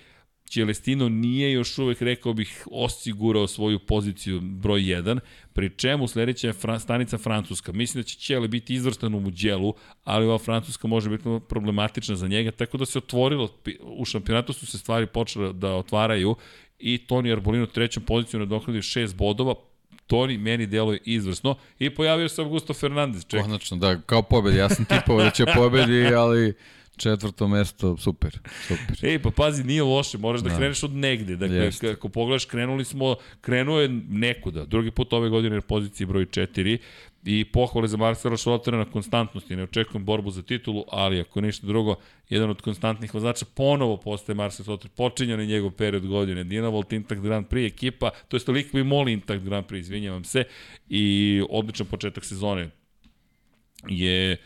Celestino 0.48 1.08
nije 1.08 1.52
još 1.52 1.78
uvek, 1.78 2.02
rekao 2.02 2.32
bih, 2.32 2.66
osigurao 2.70 3.46
svoju 3.46 3.78
poziciju 3.78 4.40
broj 4.40 4.80
1, 4.80 5.18
pri 5.52 5.70
čemu 5.76 6.08
sledeća 6.08 6.46
je 6.46 6.52
fra, 6.52 6.78
stanica 6.78 7.18
Francuska. 7.18 7.72
Mislim 7.72 8.02
da 8.02 8.06
će 8.06 8.18
Ćele 8.18 8.48
biti 8.48 8.74
izvrstan 8.74 9.14
u 9.14 9.20
Muđelu, 9.20 9.74
ali 10.04 10.26
ova 10.26 10.38
Francuska 10.38 10.88
može 10.88 11.10
biti 11.10 11.24
problematična 11.48 12.16
za 12.16 12.28
njega, 12.28 12.50
tako 12.50 12.78
da 12.78 12.86
se 12.86 12.98
otvorilo, 12.98 13.48
u 13.82 14.04
šampionatu 14.04 14.52
su 14.52 14.66
se 14.66 14.78
stvari 14.78 15.06
počele 15.06 15.52
da 15.52 15.74
otvaraju 15.74 16.36
i 16.78 16.98
Toni 16.98 17.32
Arbolino 17.32 17.66
trećom 17.66 18.02
poziciju 18.02 18.40
nadoknadio 18.40 18.82
šest 18.82 19.16
bodova, 19.16 19.54
Toni 20.06 20.38
meni 20.38 20.66
deluje 20.66 21.00
izvrsno 21.04 21.56
i 21.78 21.90
pojavio 21.90 22.28
se 22.28 22.42
Augusto 22.42 22.74
Fernandez. 22.74 23.26
Ček. 23.26 23.42
Konačno, 23.42 23.76
da, 23.76 24.00
kao 24.00 24.22
pobedi. 24.22 24.56
Ja 24.56 24.68
sam 24.68 24.84
tipao 24.84 25.22
da 25.22 25.30
će 25.30 25.44
pobedi, 25.54 26.14
ali 26.14 26.54
četvrto 26.98 27.48
mesto, 27.48 27.96
super, 27.96 28.38
super. 28.66 28.96
Ej, 29.02 29.18
pa 29.18 29.30
pazi, 29.30 29.64
nije 29.64 29.82
loše, 29.82 30.18
moraš 30.18 30.40
da, 30.40 30.50
da. 30.50 30.56
kreneš 30.56 30.82
od 30.82 30.94
negde. 30.94 31.36
Dakle, 31.36 31.56
Jest. 31.56 31.84
ako 31.84 32.08
pogledaš, 32.08 32.44
krenuli 32.44 32.84
smo, 32.84 33.16
krenuo 33.40 33.80
je 33.80 33.88
nekuda. 34.08 34.64
Drugi 34.64 34.90
put 34.90 35.12
ove 35.12 35.28
godine 35.28 35.56
na 35.56 35.62
poziciji 35.62 36.06
broj 36.06 36.26
4 36.26 36.78
i 37.24 37.44
pohvale 37.44 37.88
za 37.88 37.96
Marcela 37.96 38.36
Šolotera 38.36 38.78
na 38.78 38.84
konstantnosti. 38.84 39.56
Ne 39.56 39.62
očekujem 39.62 40.04
borbu 40.04 40.30
za 40.30 40.42
titulu, 40.42 40.84
ali 40.88 41.20
ako 41.20 41.40
ništa 41.40 41.66
drugo, 41.66 41.94
jedan 42.28 42.50
od 42.50 42.62
konstantnih 42.62 43.14
vozača 43.14 43.46
ponovo 43.54 43.96
postaje 43.96 44.36
Marcel 44.36 44.64
Šoloter. 44.64 44.90
Počinja 44.96 45.36
na 45.36 45.44
njegov 45.44 45.70
period 45.70 46.06
godine. 46.06 46.44
Dina 46.44 46.68
Volt 46.68 46.92
Intact 46.92 47.20
Grand 47.20 47.46
Prix 47.46 47.66
ekipa, 47.66 48.10
to 48.28 48.36
je 48.36 48.40
Stolikvi 48.40 48.84
Moli 48.84 49.12
Intact 49.12 49.44
Grand 49.44 49.66
Prix, 49.66 49.80
izvinjavam 49.80 50.24
se, 50.24 50.44
i 50.88 51.42
odličan 51.50 51.86
početak 51.86 52.24
sezone 52.24 52.70
je 53.88 54.36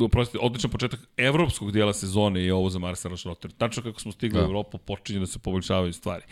oprostite, 0.00 0.38
odličan 0.42 0.70
početak 0.70 1.00
evropskog 1.16 1.72
dijela 1.72 1.92
sezone 1.92 2.44
je 2.44 2.54
ovo 2.54 2.70
za 2.70 2.78
Marcela 2.78 3.16
Schrotter. 3.16 3.52
Tačno 3.52 3.82
kako 3.82 4.00
smo 4.00 4.12
stigli 4.12 4.38
da. 4.38 4.44
u 4.44 4.48
Evropu, 4.48 4.78
počinje 4.78 5.20
da 5.20 5.26
se 5.26 5.38
poboljšavaju 5.38 5.92
stvari. 5.92 6.24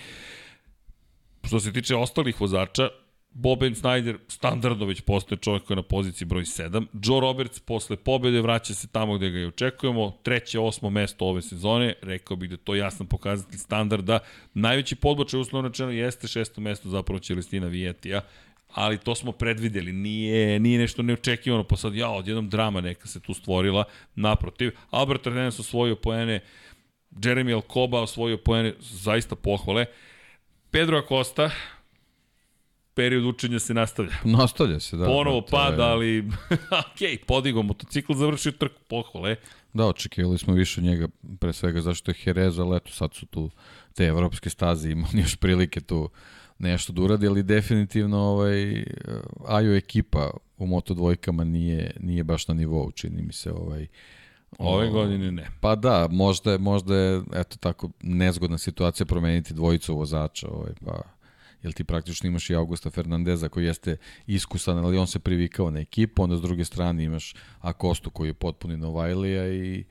Što 1.44 1.60
se 1.60 1.73
tiče 1.73 1.97
ostalih 1.97 2.41
vozača, 2.41 2.89
Boben 3.31 3.75
Snyder 3.75 4.17
standardno 4.28 4.86
već 4.86 5.00
postoje 5.00 5.39
čovjek 5.39 5.65
koji 5.65 5.75
je 5.75 5.76
na 5.76 5.83
poziciji 5.83 6.26
broj 6.26 6.42
7. 6.42 6.86
Joe 7.02 7.20
Roberts 7.20 7.60
posle 7.60 7.97
pobjede 7.97 8.41
vraća 8.41 8.75
se 8.75 8.89
tamo 8.89 9.17
gde 9.17 9.31
ga 9.31 9.39
je 9.39 9.49
očekujemo. 9.49 10.18
Treće, 10.23 10.58
osmo 10.58 10.91
mesto 10.91 11.25
ove 11.25 11.42
sezone. 11.42 11.94
Rekao 12.02 12.36
bih 12.36 12.50
da 12.50 12.57
to 12.57 12.75
jasan 12.75 13.07
pokazatelj 13.07 13.58
standarda. 13.58 14.18
Najveći 14.55 14.97
podbočaj 14.97 15.41
uslovno 15.41 15.68
rečeno 15.68 15.91
jeste 15.91 16.28
šesto 16.28 16.60
mesto 16.60 16.89
zapravo 16.89 17.18
Celestina 17.18 17.67
Vijetija 17.67 18.20
ali 18.68 18.98
to 18.98 19.14
smo 19.14 19.32
predvideli, 19.32 19.92
nije, 19.92 20.60
nije 20.60 20.78
nešto 20.78 21.02
neočekivano, 21.02 21.64
pa 21.64 21.76
sad, 21.76 21.94
ja, 21.94 22.10
odjednom 22.10 22.48
drama 22.48 22.80
neka 22.80 23.08
se 23.08 23.20
tu 23.20 23.34
stvorila, 23.34 23.84
naprotiv, 24.14 24.70
Albert 24.90 25.26
Ardenas 25.26 25.60
osvojio 25.60 25.97
poene, 25.97 26.40
Jeremy 27.10 27.55
Alcoba 27.55 28.00
osvojio 28.00 28.36
poene, 28.36 28.74
zaista 28.80 29.36
pohvale, 29.36 29.86
Pedro 30.70 30.98
Acosta, 30.98 31.50
period 32.94 33.24
učenja 33.24 33.58
se 33.58 33.74
nastavlja. 33.74 34.12
Nastavlja 34.24 34.80
se, 34.80 34.97
da. 34.97 35.06
Ponovo 35.06 35.40
da, 35.40 35.47
pada, 35.50 35.84
je... 35.84 35.90
ali, 35.90 36.18
ok, 36.84 37.26
podigo, 37.26 37.62
motocikl 37.62 38.14
završio 38.14 38.52
trku, 38.52 38.80
pohvale. 38.88 39.36
Da, 39.72 39.86
očekivali 39.86 40.38
smo 40.38 40.55
više 40.55 40.80
od 40.80 40.84
njega, 40.84 41.08
pre 41.40 41.52
svega 41.52 41.80
zašto 41.80 42.10
je 42.10 42.14
Jerez, 42.24 42.58
ali 42.58 42.76
eto, 42.76 42.92
sad 42.92 43.14
su 43.14 43.26
tu 43.26 43.50
te 43.94 44.05
evropske 44.05 44.50
staze, 44.50 44.90
imali 44.90 45.20
još 45.20 45.36
prilike 45.36 45.80
tu 45.80 46.10
nešto 46.58 46.92
da 46.92 47.02
uradi, 47.02 47.26
ali 47.26 47.42
definitivno 47.42 48.18
ovaj, 48.18 48.84
Ajo 49.46 49.76
ekipa 49.76 50.30
u 50.56 50.66
Moto 50.66 50.94
dvojkama 50.94 51.44
nije, 51.44 51.90
nije 52.00 52.24
baš 52.24 52.48
na 52.48 52.54
nivou, 52.54 52.90
čini 52.92 53.22
mi 53.22 53.32
se. 53.32 53.52
Ovaj, 53.52 53.86
Ove 54.58 54.88
godine 54.88 55.32
ne. 55.32 55.46
Pa 55.60 55.74
da, 55.74 56.08
možda 56.10 56.52
je, 56.52 56.58
možda 56.58 56.96
je 56.96 57.22
eto 57.34 57.56
tako 57.56 57.90
nezgodna 58.02 58.58
situacija 58.58 59.06
promeniti 59.06 59.54
dvojicu 59.54 59.96
vozača, 59.96 60.48
ovaj, 60.48 60.72
pa 60.84 61.02
jer 61.62 61.72
ti 61.72 61.84
praktično 61.84 62.26
imaš 62.28 62.50
i 62.50 62.54
Augusta 62.54 62.90
Fernandeza 62.90 63.48
koji 63.48 63.64
jeste 63.64 63.96
iskusan, 64.26 64.78
ali 64.78 64.98
on 64.98 65.06
se 65.06 65.18
privikao 65.18 65.70
na 65.70 65.80
ekipu, 65.80 66.22
onda 66.22 66.36
s 66.36 66.40
druge 66.40 66.64
strane 66.64 67.04
imaš 67.04 67.34
Akostu 67.60 68.10
koji 68.10 68.28
je 68.28 68.34
potpuni 68.34 68.76
Novajlija 68.76 69.48
i 69.48 69.84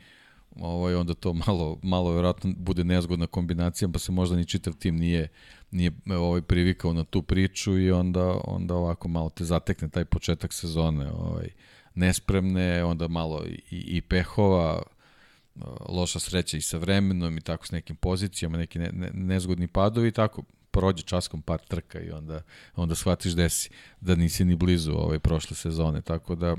ovaj, 0.59 0.95
onda 0.95 1.13
to 1.13 1.33
malo, 1.47 1.79
malo 1.83 2.11
vjerojatno 2.11 2.53
bude 2.57 2.83
nezgodna 2.83 3.27
kombinacija, 3.27 3.89
pa 3.93 3.99
se 3.99 4.11
možda 4.11 4.35
ni 4.35 4.45
čitav 4.45 4.73
tim 4.73 4.95
nije 4.95 5.27
nije 5.71 5.91
ovaj 6.05 6.41
privikao 6.41 6.93
na 6.93 7.03
tu 7.03 7.21
priču 7.21 7.79
i 7.79 7.91
onda 7.91 8.39
onda 8.43 8.75
ovako 8.75 9.07
malo 9.07 9.29
te 9.29 9.43
zatekne 9.43 9.89
taj 9.89 10.05
početak 10.05 10.53
sezone, 10.53 11.11
ovaj 11.11 11.49
nespremne, 11.95 12.83
onda 12.83 13.07
malo 13.07 13.45
i, 13.45 13.61
i 13.69 14.01
pehova, 14.01 14.81
loša 15.89 16.19
sreća 16.19 16.57
i 16.57 16.61
sa 16.61 16.77
vremenom 16.77 17.37
i 17.37 17.41
tako 17.41 17.67
s 17.67 17.71
nekim 17.71 17.95
pozicijama, 17.95 18.57
neki 18.57 18.79
ne, 18.79 18.89
ne, 18.93 19.09
nezgodni 19.13 19.67
padovi 19.67 20.07
i 20.07 20.11
tako 20.11 20.43
prođe 20.71 21.03
časkom 21.03 21.41
par 21.41 21.59
trka 21.59 21.99
i 21.99 22.11
onda 22.11 22.41
onda 22.75 22.95
shvatiš 22.95 23.31
da 23.31 23.49
si 23.49 23.69
da 24.01 24.15
nisi 24.15 24.45
ni 24.45 24.55
blizu 24.55 24.91
ove 24.91 25.19
prošle 25.19 25.55
sezone, 25.55 26.01
tako 26.01 26.35
da 26.35 26.55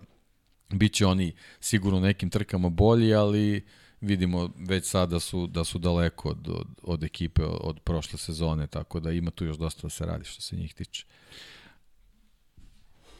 biće 0.73 1.07
oni 1.07 1.33
sigurno 1.61 2.01
nekim 2.01 2.31
trkama 2.31 2.69
bolji, 2.69 3.15
ali 3.15 3.57
uh, 3.57 3.63
vidimo 4.01 4.51
već 4.57 4.85
sada 4.85 5.07
da 5.07 5.21
su, 5.21 5.47
da 5.47 5.65
su 5.65 5.79
daleko 5.79 6.29
od, 6.29 6.49
od, 6.49 6.67
od 6.83 7.05
ekipe 7.05 7.43
od, 7.45 7.81
prošle 7.81 8.19
sezone, 8.19 8.67
tako 8.67 9.01
da 9.01 9.13
ima 9.13 9.31
tu 9.31 9.45
još 9.45 9.57
dosta 9.57 9.83
da 9.83 9.89
se 9.89 10.07
radi 10.07 10.25
što 10.25 10.43
se 10.43 10.57
njih 10.57 10.75
tiče. 10.75 11.05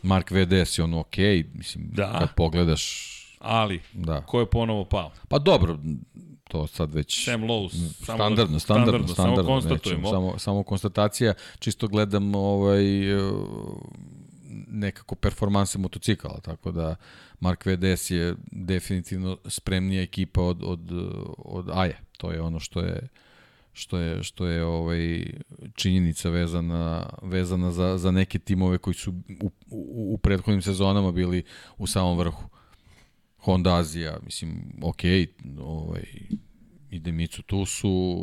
Mark 0.03 0.31
VDS 0.31 0.79
je 0.79 0.85
on 0.85 0.95
ok, 0.95 1.17
mislim, 1.55 1.91
da. 1.93 2.19
kad 2.19 2.35
pogledaš... 2.37 3.15
Ali, 3.41 3.81
da. 3.93 4.21
ko 4.27 4.41
je 4.41 4.47
ponovo 4.47 4.85
pao? 4.85 5.11
Pa 5.29 5.39
dobro, 5.39 5.79
to 6.49 6.67
sad 6.67 6.95
već 6.95 7.25
Sam 7.25 7.43
Lowe's, 7.43 8.03
standardno, 8.03 8.59
standardno, 8.59 8.59
standardno, 8.61 9.09
standardno, 9.09 9.45
samo 9.45 9.49
konstatujemo. 9.49 10.01
Nećem, 10.01 10.13
samo, 10.13 10.39
samo 10.39 10.63
konstatacija, 10.63 11.35
čisto 11.59 11.89
gledam 11.89 12.35
ovaj, 12.35 12.85
nekako 14.67 15.15
performanse 15.15 15.79
motocikala, 15.79 16.41
tako 16.41 16.73
da 16.73 16.97
Mark 17.41 17.67
VDS 17.67 18.11
je 18.11 18.35
definitivno 18.53 19.39
spremnija 19.47 20.03
ekipa 20.03 20.43
od, 20.43 20.63
od, 20.63 20.81
od 21.39 21.71
Aje. 21.73 22.01
To 22.17 22.33
je 22.33 22.41
ono 22.41 22.61
što 22.61 22.81
je 22.81 23.09
što 23.73 23.99
je 23.99 24.23
što 24.23 24.47
je 24.47 24.65
ovaj 24.65 25.25
činjenica 25.75 26.31
vezana 26.31 27.09
vezana 27.23 27.71
za 27.73 27.99
za 27.99 28.11
neke 28.11 28.39
timove 28.39 28.79
koji 28.79 28.95
su 28.95 29.11
u, 29.41 29.51
u, 29.71 30.15
u 30.15 30.19
prethodnim 30.19 30.63
sezonama 30.63 31.13
bili 31.13 31.43
u 31.77 31.87
samom 31.87 32.19
vrhu. 32.19 32.49
Honda 33.39 33.77
Azija, 33.77 34.19
mislim, 34.25 34.63
ok, 34.83 35.01
ovaj, 35.61 36.03
i 36.91 36.99
Demicu 36.99 37.43
tu 37.43 37.65
su... 37.65 38.17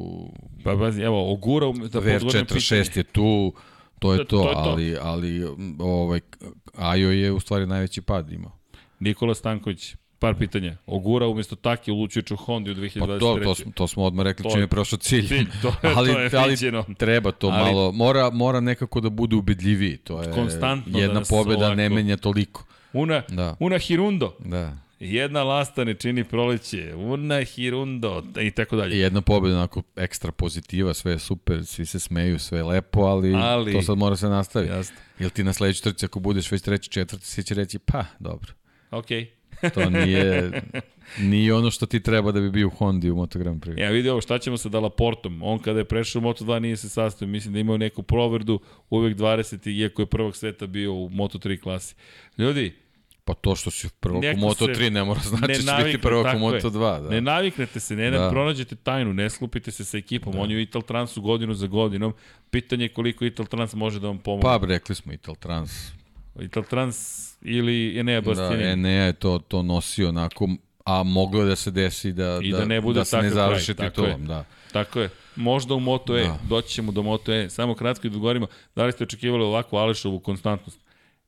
Pa, 0.64 0.76
pa 0.78 1.04
evo, 1.04 1.34
Ogura... 1.34 1.66
Da 1.66 2.02
VR46 2.02 2.98
je 2.98 3.04
tu, 3.04 3.54
to 4.00 4.14
je 4.14 4.18
to, 4.18 4.26
to, 4.26 4.48
je 4.50 4.54
to. 4.54 4.60
ali, 4.62 4.98
ali 5.02 5.44
ovaj, 5.80 6.20
Ajo 6.74 7.12
je 7.12 7.32
u 7.32 7.40
stvari 7.40 7.66
najveći 7.66 8.02
pad 8.02 8.32
imao. 8.32 8.52
Nikola 9.00 9.36
Stanković, 9.36 9.96
Par 10.20 10.36
pitanja. 10.36 10.78
Ogura 10.88 11.28
umjesto 11.28 11.56
Taki 11.56 11.92
u 11.92 11.96
Lučiću 11.96 12.36
Hondi 12.36 12.72
u 12.72 12.76
2023. 12.76 13.00
Pa 13.00 13.06
to, 13.10 13.40
to, 13.40 13.56
smo, 13.56 13.72
to 13.72 13.88
smo 13.88 14.04
odmah 14.04 14.24
rekli 14.24 14.44
To 14.44 14.50
čim 14.50 14.60
je 14.60 14.68
prošao 14.68 15.00
cilj. 15.00 15.28
cilj, 15.28 15.48
to 15.62 15.68
je- 15.68 15.94
ali, 15.98 16.14
to 16.14 16.20
je 16.20 16.30
ali 16.34 16.56
treba 16.96 17.32
to 17.32 17.48
Ali- 17.48 17.64
malo, 17.64 17.92
mora, 17.92 18.30
mora 18.30 18.60
nekako 18.60 19.02
da 19.02 19.10
bude 19.10 19.36
ubedljiviji. 19.36 19.98
To 19.98 20.22
je 20.22 20.32
Konstantno 20.32 21.00
jedna 21.00 21.14
da 21.14 21.26
pobjeda 21.26 21.60
ovako- 21.60 21.76
ne 21.76 21.90
menja 21.90 22.18
toliko. 22.18 22.64
Una, 22.94 23.22
Da. 23.30 23.56
una 23.60 23.78
Hirundo. 23.78 24.36
Da. 24.40 24.78
Jedna 25.12 25.44
lasta 25.44 25.84
ne 25.84 25.94
čini 25.94 26.24
proleće. 26.24 26.96
Una 26.96 27.44
Hirundo. 27.44 28.24
I 28.42 28.52
tako 28.52 28.76
dalje. 28.76 29.00
jedna 29.00 29.22
pobjeda 29.22 29.58
onako 29.58 29.84
ekstra 29.96 30.32
pozitiva, 30.32 30.94
sve 30.94 31.12
je 31.12 31.20
super, 31.20 31.66
svi 31.66 31.86
se 31.86 32.00
smeju, 32.00 32.40
sve 32.40 32.60
je 32.60 32.64
lepo, 32.64 33.02
ali, 33.02 33.34
Ali- 33.36 33.74
to 33.74 33.82
sad 33.82 33.98
mora 33.98 34.16
se 34.16 34.28
nastaviti. 34.30 34.74
Jasno. 34.74 34.96
Jel 35.20 35.30
ti 35.30 35.44
na 35.44 35.54
sledećoj 35.54 35.92
trci 35.92 36.06
ako 36.06 36.20
budeš 36.20 36.52
već 36.52 36.62
treći, 36.62 36.90
četvrti, 36.90 37.26
svi 37.26 37.44
će 37.44 37.56
reći 37.56 37.80
pa, 37.80 38.06
dobro. 38.20 38.54
Okej. 38.92 39.32
To 39.74 39.90
nije, 39.90 40.52
nije 41.20 41.54
ono 41.54 41.72
što 41.72 41.86
ti 41.86 42.00
treba 42.00 42.32
da 42.32 42.40
bi 42.40 42.50
bio 42.52 42.68
u 42.68 42.70
Hondi 42.70 43.12
u 43.12 43.16
Moto 43.16 43.40
Grand 43.40 43.64
Prix. 43.64 43.80
Ja 43.80 43.90
vidi 43.90 44.10
ovo, 44.10 44.22
šta 44.22 44.40
ćemo 44.40 44.58
sa 44.58 44.70
Dalaportom? 44.70 45.44
On 45.44 45.60
kada 45.60 45.80
je 45.80 45.86
prešao 45.86 46.20
u 46.20 46.24
Moto2 46.24 46.60
nije 46.60 46.78
se 46.78 46.90
sastavio, 46.90 47.32
mislim 47.32 47.54
da 47.54 47.60
imao 47.60 47.78
neku 47.78 48.04
provrdu, 48.04 48.60
uvek 48.90 49.18
20, 49.18 49.80
iako 49.80 50.02
je 50.02 50.06
prvog 50.06 50.36
sveta 50.36 50.68
bio 50.68 50.94
u 50.94 51.10
Moto3 51.10 51.60
klasi. 51.60 51.96
Ljudi, 52.38 52.76
Pa 53.26 53.34
to 53.34 53.56
što 53.56 53.72
si 53.72 53.90
prvog 54.00 54.24
u 54.36 54.40
Moto 54.40 54.66
se 54.66 54.72
3 54.74 54.90
ne 54.90 55.04
mora 55.04 55.20
znači 55.22 55.42
ne 55.42 55.48
da 55.48 55.54
će 55.54 55.64
navikne, 55.64 55.92
biti 55.92 56.02
prvog 56.02 56.26
u. 56.36 56.40
Moto 56.40 56.70
2. 56.70 57.02
Da. 57.02 57.10
ne 57.10 57.22
naviknete 57.22 57.80
se, 57.80 57.96
ne, 57.96 58.12
ne 58.12 58.18
Da. 58.18 58.30
pronađete 58.30 58.76
tajnu, 58.76 59.14
ne 59.14 59.30
sklupite 59.30 59.72
se 59.72 59.86
sa 59.86 59.98
ekipom, 59.98 60.34
da. 60.34 60.40
on 60.40 60.52
je 60.52 60.58
u 60.58 60.62
Ital 60.62 60.82
Transu 60.82 61.22
godinu 61.22 61.54
za 61.54 61.68
godinom, 61.68 62.14
pitanje 62.50 62.86
je 62.86 62.90
koliko 62.90 63.26
Ital 63.26 63.46
Trans 63.46 63.74
može 63.74 64.00
da 64.00 64.08
vam 64.08 64.18
pomogne. 64.18 64.60
Pa 64.60 64.66
rekli 64.66 64.96
smo 64.96 65.14
Ital 65.14 65.36
Trans. 65.36 65.72
Ital 66.42 66.64
Trans 66.64 66.98
ili 67.42 68.00
Enea 68.00 68.22
Da, 68.22 68.26
Bastianini. 68.26 68.64
Enea 68.64 69.04
je 69.04 69.14
to, 69.14 69.40
to 69.40 69.62
nosio 69.64 70.10
onako, 70.10 70.50
a 70.86 71.04
moglo 71.04 71.42
je 71.42 71.48
da 71.48 71.56
se 71.56 71.72
desi 71.72 72.12
da, 72.12 72.40
I 72.44 72.52
da 72.52 72.66
ne 72.66 72.82
bude 72.82 73.00
da 73.00 73.06
se 73.06 73.18
ne 73.18 73.30
završi 73.30 73.74
kraj, 73.74 73.90
titulom. 73.90 74.12
je. 74.12 74.18
Da. 74.18 74.46
Tako 74.72 75.00
je. 75.00 75.10
Možda 75.36 75.74
u 75.74 75.80
Moto 75.80 76.18
E, 76.18 76.24
Da. 76.24 76.38
doći 76.50 76.70
ćemo 76.70 76.92
do 76.92 77.02
Moto 77.04 77.34
E. 77.34 77.50
Samo 77.50 77.76
kratko 77.76 78.08
i 78.08 78.10
da 78.10 78.16
odgovorimo, 78.16 78.48
da 78.76 78.86
li 78.86 78.92
ste 78.92 79.04
očekivali 79.04 79.44
ovakvu 79.44 79.78
Alešovu 79.78 80.20
konstantnost? 80.20 80.80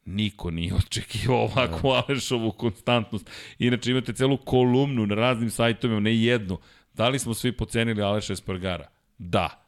Niko 0.08 0.52
nije 0.52 0.74
očekivao 0.76 1.38
ovakvu 1.44 1.90
da. 1.92 2.04
Alešovu 2.08 2.52
konstantnost. 2.52 3.30
Inače 3.60 3.92
imate 3.92 4.14
celu 4.14 4.38
kolumnu 4.38 5.06
na 5.06 5.16
raznim 5.16 5.50
sajtovima, 5.50 6.00
ne 6.00 6.22
jednu. 6.22 6.58
Da 6.94 7.10
li 7.10 7.20
smo 7.20 7.34
svi 7.34 7.52
pocenili 7.52 8.02
Aleša 8.02 8.34
Espargara? 8.34 8.88
Da. 9.18 9.68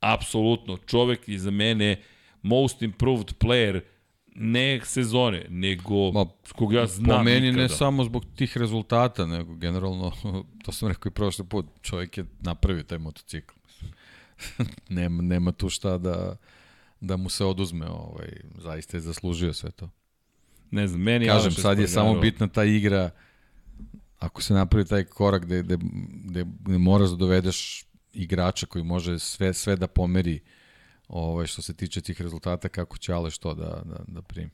Apsolutno. 0.00 0.76
Čovek 0.76 1.28
je 1.28 1.38
za 1.38 1.50
mene 1.50 2.02
most 2.42 2.82
improved 2.82 3.26
player 3.38 3.80
ne 4.34 4.80
sezone, 4.84 5.46
nego 5.48 6.12
Ma, 6.12 6.26
kog 6.52 6.72
ja 6.72 6.86
znam 6.86 7.18
po 7.18 7.24
meni 7.24 7.46
nikada. 7.46 7.62
ne 7.62 7.68
samo 7.68 8.04
zbog 8.04 8.24
tih 8.36 8.56
rezultata, 8.56 9.26
nego 9.26 9.54
generalno, 9.54 10.12
to 10.64 10.72
sam 10.72 10.88
rekao 10.88 11.10
i 11.10 11.12
prošli 11.12 11.44
put, 11.44 11.66
čovjek 11.82 12.18
je 12.18 12.24
napravio 12.40 12.82
taj 12.82 12.98
motocikl. 12.98 13.54
nema, 14.88 15.22
nema 15.22 15.52
tu 15.52 15.68
šta 15.68 15.98
da, 15.98 16.36
da 17.00 17.16
mu 17.16 17.28
se 17.28 17.44
oduzme, 17.44 17.86
ovaj, 17.86 18.28
zaista 18.58 18.96
je 18.96 19.00
zaslužio 19.00 19.52
sve 19.52 19.70
to. 19.70 19.90
Ne 20.70 20.86
znam, 20.88 21.02
meni 21.02 21.26
Kažem, 21.26 21.52
sad 21.52 21.78
je 21.78 21.88
samo 21.88 22.20
bitna 22.20 22.48
ta 22.48 22.64
igra, 22.64 23.10
ako 24.18 24.42
se 24.42 24.54
napravi 24.54 24.86
taj 24.86 25.04
korak 25.04 25.44
gde, 25.44 25.62
gde, 25.62 25.76
gde, 26.24 26.44
gde 26.60 26.78
moraš 26.78 27.10
da 27.10 27.16
dovedeš 27.16 27.84
igrača 28.12 28.66
koji 28.66 28.84
može 28.84 29.18
sve, 29.18 29.54
sve 29.54 29.76
da 29.76 29.86
pomeri 29.86 30.40
ovaj, 31.08 31.46
što 31.46 31.62
se 31.62 31.74
tiče 31.74 32.00
tih 32.00 32.22
rezultata, 32.22 32.68
kako 32.68 32.98
će 32.98 33.12
Aleš 33.12 33.38
to 33.38 33.54
da, 33.54 33.82
da, 33.84 34.04
da 34.06 34.22
primi. 34.22 34.50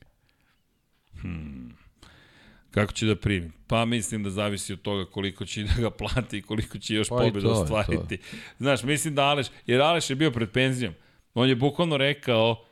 Kako 2.71 2.93
će 2.93 3.05
da 3.05 3.15
primi? 3.15 3.51
Pa 3.67 3.85
mislim 3.85 4.23
da 4.23 4.29
zavisi 4.29 4.73
od 4.73 4.81
toga 4.81 5.05
koliko 5.05 5.45
će 5.45 5.63
da 5.63 5.81
ga 5.81 5.89
plati 5.89 6.37
i 6.37 6.41
koliko 6.41 6.77
će 6.77 6.95
još 6.95 7.09
Pa 7.09 7.15
pobjeda 7.15 7.47
to 7.47 7.61
ostvariti. 7.61 8.17
Znaš, 8.59 8.83
mislim 8.83 9.15
da 9.15 9.23
Aleš, 9.23 9.47
jer 9.65 9.81
Aleš 9.81 10.09
je 10.09 10.15
bio 10.15 10.31
pred 10.31 10.51
penzijom. 10.51 10.93
On 11.39 11.49
je 11.49 11.55
bukvalno 11.55 11.97
rekao 11.97 12.65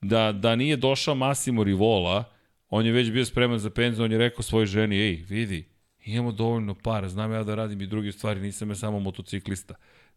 da, 0.00 0.32
da 0.32 0.56
nije 0.56 0.76
došao 0.76 1.14
Massimo 1.14 1.64
Rivola, 1.64 2.24
on 2.68 2.86
je 2.86 2.92
već 2.92 3.10
bio 3.10 3.24
spreman 3.24 3.58
za 3.58 3.70
penziju, 3.70 4.04
on 4.04 4.12
je 4.12 4.18
rekao 4.18 4.42
svojoj 4.42 4.66
ženi, 4.66 5.00
ej, 5.00 5.24
vidi, 5.28 5.64
imamo 6.04 6.32
dovoljno 6.32 6.74
para, 6.74 7.08
znam 7.08 7.32
ja 7.32 7.44
da 7.44 7.54
radim 7.54 7.80
i 7.80 7.86
druge 7.86 8.12
stvari, 8.12 8.40
nisam 8.40 8.68
ja 8.68 8.74
samo 8.74 9.00
motociklista. 9.00 9.74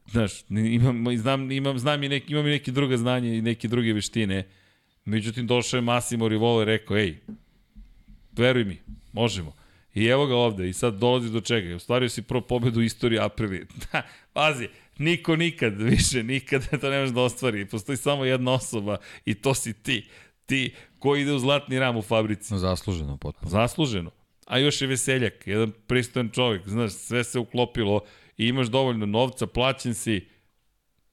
Znaš, 0.07 0.31
imam, 0.49 1.17
znam, 1.17 1.51
imam, 1.51 1.79
znam 1.79 2.03
i 2.03 2.09
neki, 2.09 2.33
imam 2.33 2.47
i 2.47 2.49
neke 2.49 2.71
druge 2.71 2.97
znanje 2.97 3.37
i 3.37 3.41
neke 3.41 3.67
druge 3.67 3.93
veštine. 3.93 4.47
Međutim, 5.05 5.47
došao 5.47 5.77
je 5.77 5.81
Massimo 5.81 6.27
Rivola 6.27 6.61
i 6.61 6.65
rekao, 6.65 6.97
ej, 6.97 7.17
veruj 8.31 8.63
mi, 8.63 8.77
možemo. 9.11 9.53
I 9.93 10.05
evo 10.05 10.25
ga 10.25 10.35
ovde, 10.35 10.69
i 10.69 10.73
sad 10.73 10.97
dolazi 10.97 11.31
do 11.31 11.41
čega. 11.41 11.75
Ostvario 11.75 12.09
si 12.09 12.21
prvo 12.21 12.41
pobedu 12.41 12.79
u 12.79 12.83
istoriji 12.83 13.19
Aprilije. 13.19 13.65
Da, 13.91 14.01
pazi, 14.33 14.67
niko 14.97 15.35
nikad, 15.35 15.81
više 15.81 16.23
nikad 16.23 16.69
to 16.81 16.89
ne 16.89 16.99
može 16.99 17.13
da 17.13 17.21
ostvari. 17.21 17.65
Postoji 17.65 17.97
samo 17.97 18.25
jedna 18.25 18.51
osoba 18.51 18.97
i 19.25 19.33
to 19.33 19.53
si 19.53 19.73
ti. 19.73 20.07
Ti 20.45 20.73
koji 20.99 21.21
ide 21.21 21.31
u 21.33 21.39
zlatni 21.39 21.79
ram 21.79 21.97
u 21.97 22.01
fabrici. 22.01 22.57
Zasluženo 22.57 23.17
potpuno. 23.17 23.49
Zasluženo. 23.49 24.11
A 24.47 24.57
još 24.57 24.81
je 24.81 24.87
veseljak, 24.87 25.47
jedan 25.47 25.71
pristojan 25.87 26.29
čovjek, 26.29 26.67
znaš, 26.67 26.91
sve 26.91 27.23
se 27.23 27.39
uklopilo 27.39 28.01
i 28.37 28.47
imaš 28.47 28.67
dovoljno 28.67 29.05
novca, 29.05 29.47
plaćen 29.47 29.93
si, 29.93 30.27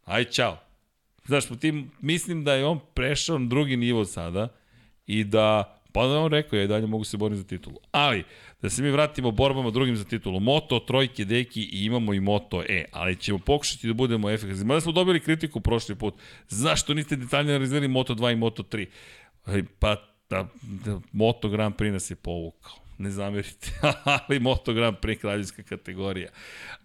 aj 0.05 0.25
čao. 0.25 0.59
Znaš, 1.27 1.49
po 1.49 1.57
tim, 1.57 1.91
mislim 2.01 2.45
da 2.45 2.55
je 2.55 2.67
on 2.67 2.81
prešao 2.95 3.39
na 3.39 3.47
drugi 3.47 3.77
nivo 3.77 4.05
sada 4.05 4.49
i 5.07 5.25
da, 5.25 5.79
pa 5.93 6.07
da 6.07 6.19
on 6.19 6.33
rekao, 6.33 6.57
ja 6.57 6.65
i 6.65 6.69
dalje 6.69 6.87
mogu 6.87 7.05
se 7.05 7.17
boriti 7.17 7.39
za 7.39 7.47
titulu. 7.47 7.77
Ali, 7.93 8.25
da 8.63 8.71
se 8.71 8.83
mi 8.83 8.91
vratimo 8.91 9.31
borbama 9.31 9.71
drugim 9.71 9.97
za 9.97 10.05
titulu. 10.05 10.41
Moto, 10.41 10.79
trojke, 10.79 11.25
deki 11.25 11.63
i 11.63 11.85
imamo 11.85 12.15
i 12.15 12.21
Moto 12.21 12.63
E, 12.69 12.85
ali 12.93 13.17
ćemo 13.17 13.39
pokušati 13.39 13.87
da 13.87 13.93
budemo 13.95 14.31
efikasni. 14.31 14.65
Mada 14.65 14.81
smo 14.81 14.93
dobili 14.93 15.21
kritiku 15.21 15.61
prošli 15.61 15.95
put. 15.95 16.15
Zašto 16.49 16.95
niste 16.95 17.17
detaljno 17.17 17.51
analizirali 17.51 17.89
Moto 17.89 18.15
2 18.15 18.33
i 18.33 18.37
Moto 18.37 18.63
3? 18.63 18.87
Ej, 19.47 19.63
Pa, 19.79 19.97
da, 20.31 20.49
da, 20.63 21.01
Moto 21.13 21.49
Grand 21.49 21.75
Prix 21.75 21.93
nas 21.93 22.11
je 22.11 22.17
povukao. 22.17 22.73
Ne 22.99 23.11
zamerite, 23.11 23.73
ali 24.29 24.41
Moto 24.41 24.73
Grand 24.73 24.97
Prix 24.97 25.21
kraljevska 25.21 25.63
kategorija. 25.63 26.31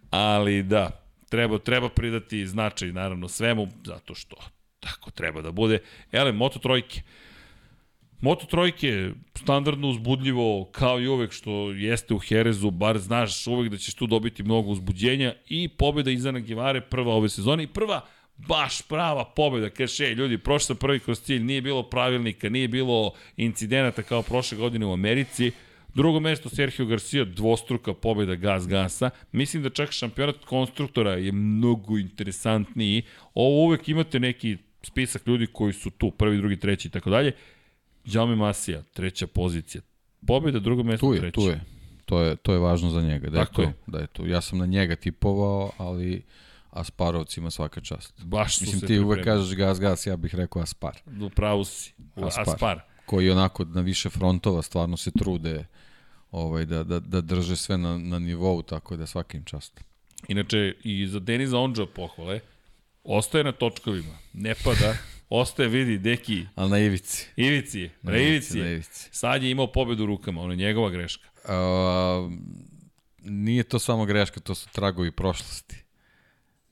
Ali 0.09 0.63
da, 0.63 1.05
treba, 1.29 1.57
treba 1.57 1.89
pridati 1.89 2.47
značaj 2.47 2.91
naravno 2.91 3.27
svemu, 3.27 3.67
zato 3.83 4.15
što 4.15 4.35
tako 4.79 5.11
treba 5.11 5.41
da 5.41 5.51
bude. 5.51 5.79
Ele, 6.11 6.31
Moto 6.31 6.59
trojke. 6.59 7.01
Moto 8.21 8.45
trojke, 8.45 9.11
standardno 9.35 9.89
uzbudljivo, 9.89 10.65
kao 10.71 10.99
i 10.99 11.07
uvek 11.07 11.31
što 11.31 11.71
jeste 11.71 12.13
u 12.13 12.19
Herezu, 12.19 12.71
bar 12.71 12.97
znaš 12.97 13.47
uvek 13.47 13.71
da 13.71 13.77
ćeš 13.77 13.93
tu 13.93 14.07
dobiti 14.07 14.43
mnogo 14.43 14.71
uzbuđenja 14.71 15.33
i 15.49 15.67
pobjeda 15.67 16.11
Izana 16.11 16.39
Givare 16.39 16.81
prva 16.81 17.13
ove 17.13 17.29
sezone 17.29 17.63
i 17.63 17.67
prva 17.67 18.01
baš 18.37 18.81
prava 18.81 19.25
pobjeda. 19.25 19.69
Kaže, 19.69 20.05
ej, 20.05 20.13
ljudi, 20.13 20.37
prošli 20.37 20.65
sam 20.65 20.75
prvi 20.75 20.99
kroz 20.99 21.21
cilj, 21.21 21.43
nije 21.43 21.61
bilo 21.61 21.83
pravilnika, 21.83 22.49
nije 22.49 22.67
bilo 22.67 23.13
incidenata 23.37 24.03
kao 24.03 24.21
prošle 24.21 24.57
godine 24.57 24.85
u 24.85 24.93
Americi. 24.93 25.51
Drugo 25.93 26.19
mesto 26.19 26.49
Sergio 26.49 26.85
Garcia, 26.85 27.25
dvostruka 27.25 27.93
pobjeda 27.93 28.35
Gas 28.35 28.67
Gasa. 28.67 29.09
Mislim 29.31 29.63
da 29.63 29.69
čak 29.69 29.91
šampionat 29.91 30.45
konstruktora 30.45 31.11
je 31.11 31.31
mnogo 31.31 31.97
interesantniji. 31.97 33.03
Ovo 33.33 33.65
uvek 33.65 33.89
imate 33.89 34.19
neki 34.19 34.57
spisak 34.83 35.27
ljudi 35.27 35.47
koji 35.47 35.73
su 35.73 35.89
tu, 35.89 36.11
prvi, 36.11 36.37
drugi, 36.37 36.59
treći 36.59 36.87
i 36.87 36.91
tako 36.91 37.09
dalje. 37.09 37.31
Jaume 38.05 38.35
Masija, 38.35 38.81
treća 38.93 39.27
pozicija. 39.27 39.81
Pobjeda, 40.27 40.59
drugo 40.59 40.83
mesto, 40.83 41.07
Tu 41.07 41.13
je, 41.13 41.19
treće. 41.19 41.33
tu 41.35 41.41
je. 41.41 41.61
To 42.05 42.21
je, 42.21 42.35
to 42.35 42.53
je 42.53 42.59
važno 42.59 42.89
za 42.89 43.01
njega. 43.01 43.29
Da 43.29 43.39
je, 43.39 43.45
Tako 43.45 43.55
to, 43.55 43.61
je. 43.61 43.73
da 43.87 43.99
je 43.99 44.07
to. 44.07 44.25
Ja 44.25 44.41
sam 44.41 44.57
na 44.59 44.65
njega 44.65 44.95
tipovao, 44.95 45.71
ali 45.77 46.21
Asparovcima 46.71 47.51
svaka 47.51 47.81
čast. 47.81 48.23
Baš 48.23 48.57
su 48.57 48.63
Mislim, 48.63 48.79
se 48.79 48.87
ti 48.87 48.99
uvek 48.99 49.17
pripremili. 49.17 49.41
kažeš 49.43 49.55
gas, 49.57 49.79
gas, 49.79 50.07
ja 50.07 50.15
bih 50.17 50.35
rekao 50.35 50.61
Aspar. 50.61 50.97
U 51.21 51.29
pravu 51.29 51.63
si. 51.65 51.93
Aspar. 52.15 52.49
Aspar. 52.49 52.79
Koji 53.05 53.29
onako 53.29 53.65
na 53.65 53.81
više 53.81 54.09
frontova 54.09 54.61
stvarno 54.61 54.97
se 54.97 55.11
trude 55.11 55.65
ovaj, 56.31 56.65
da, 56.65 56.83
da, 56.83 56.99
da 56.99 57.21
drže 57.21 57.55
sve 57.55 57.77
na, 57.77 57.97
na 57.97 58.19
nivou, 58.19 58.61
tako 58.61 58.97
da 58.97 59.05
svakim 59.05 59.43
čast. 59.43 59.81
Inače, 60.27 60.73
i 60.83 61.07
za 61.07 61.19
Deniza 61.19 61.57
Ondža 61.59 61.85
pohvale, 61.85 62.39
ostaje 63.03 63.43
na 63.43 63.51
točkovima, 63.51 64.17
ne 64.33 64.55
pada, 64.63 64.97
ostaje, 65.29 65.69
vidi, 65.69 65.97
deki, 65.99 66.45
Ali 66.55 66.69
na 66.69 66.79
ivici. 66.79 67.27
Ivici 67.35 67.89
na 68.01 68.11
Na 68.11 68.17
Ivici 68.17 68.59
na 68.59 68.67
ivici. 68.67 69.09
Sad 69.11 69.43
je 69.43 69.51
imao 69.51 69.67
pobedu 69.67 70.03
u 70.03 70.07
rukama, 70.07 70.41
ono 70.41 70.53
je 70.53 70.57
njegova 70.57 70.89
greška. 70.89 71.27
A, 71.45 72.29
nije 73.19 73.63
to 73.63 73.79
samo 73.79 74.05
greška, 74.05 74.39
to 74.39 74.55
su 74.55 74.69
tragovi 74.69 75.11
prošlosti. 75.11 75.75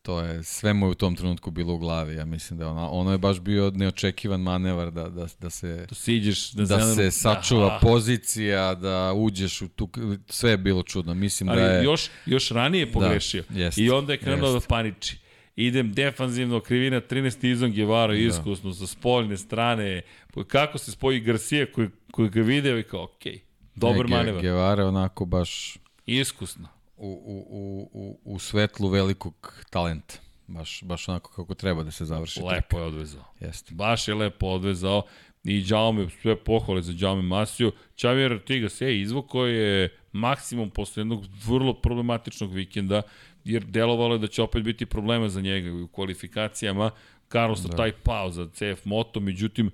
To 0.01 0.19
je, 0.19 0.43
sve 0.43 0.73
mu 0.73 0.85
je 0.85 0.91
u 0.91 0.95
tom 0.95 1.15
trenutku 1.15 1.51
bilo 1.51 1.73
u 1.73 1.77
glavi, 1.77 2.15
ja 2.15 2.25
mislim 2.25 2.59
da 2.59 2.69
ona, 2.69 2.89
ono 2.89 3.11
je 3.11 3.17
baš 3.17 3.39
bio 3.39 3.71
neočekivan 3.71 4.41
manevar 4.41 4.91
da, 4.91 5.03
da, 5.03 5.27
da 5.39 5.49
se 5.49 5.85
To 5.89 5.95
siđeš 5.95 6.51
da 6.51 6.65
zelenom- 6.65 6.95
se 6.95 7.11
sačuva 7.11 7.67
Aha. 7.67 7.79
pozicija, 7.81 8.75
da 8.75 9.13
uđeš 9.13 9.61
u 9.61 9.67
tu, 9.67 9.89
sve 10.27 10.51
je 10.51 10.57
bilo 10.57 10.83
čudno. 10.83 11.13
Mislim 11.13 11.49
Ali 11.49 11.61
da 11.61 11.67
je... 11.67 11.83
još, 11.83 12.09
još 12.25 12.49
ranije 12.49 12.91
pogrešio. 12.91 13.43
jest, 13.49 13.77
I 13.77 13.89
onda 13.89 14.13
je 14.13 14.17
krenuo 14.17 14.49
da 14.49 14.55
jest. 14.55 14.67
paniči. 14.67 15.17
Idem 15.55 15.93
defanzivno, 15.93 16.59
krivina 16.59 17.01
13. 17.01 17.51
izon 17.51 17.71
Gevara, 17.71 18.15
iskusno, 18.15 18.73
sa 18.73 18.87
spoljne 18.87 19.37
strane. 19.37 20.01
Kako 20.47 20.77
se 20.77 20.91
spoji 20.91 21.19
Garcia 21.19 21.65
koji, 21.71 21.89
koji 22.11 22.29
ga 22.29 22.41
video 22.41 22.79
i 22.79 22.83
kao, 22.83 23.03
okej, 23.03 23.33
okay, 23.33 23.39
dobar 23.75 24.09
Ne, 24.09 24.17
manevar. 24.17 24.41
Guevara 24.41 24.87
onako 24.87 25.25
baš 25.25 25.77
Iskusno. 26.05 26.67
u, 26.97 27.07
u, 27.25 27.89
u, 27.93 28.19
u, 28.23 28.39
svetlu 28.39 28.89
velikog 28.89 29.63
talenta. 29.69 30.15
Baš, 30.47 30.83
baš 30.83 31.09
onako 31.09 31.31
kako 31.31 31.53
treba 31.53 31.83
da 31.83 31.91
se 31.91 32.05
završi. 32.05 32.39
trka. 32.39 32.55
Lepo 32.55 32.79
je 32.79 32.85
odvezao. 32.85 33.23
Jeste. 33.39 33.75
Baš 33.75 34.07
je 34.07 34.15
lepo 34.15 34.47
odvezao 34.47 35.03
i 35.43 35.65
Jaume, 35.67 36.09
sve 36.21 36.35
pohvale 36.35 36.81
za 36.81 36.93
Jaume 36.97 37.21
Masiju. 37.21 37.71
Xavier 37.95 38.31
Artigas 38.31 38.81
je 38.81 39.01
izvukao 39.01 39.45
je 39.45 39.97
maksimum 40.11 40.69
posle 40.69 41.01
jednog 41.01 41.25
vrlo 41.45 41.73
problematičnog 41.73 42.53
vikenda, 42.53 43.01
jer 43.45 43.65
delovalo 43.65 44.15
je 44.15 44.19
da 44.19 44.27
će 44.27 44.41
opet 44.41 44.63
biti 44.63 44.85
problema 44.85 45.29
za 45.29 45.41
njega 45.41 45.73
u 45.73 45.87
kvalifikacijama. 45.87 46.91
Carlos 47.31 47.61
da. 47.61 47.75
taj 47.75 47.91
pao 47.91 48.29
za 48.29 48.47
CF 48.53 48.85
Moto, 48.85 49.19
međutim, 49.19 49.71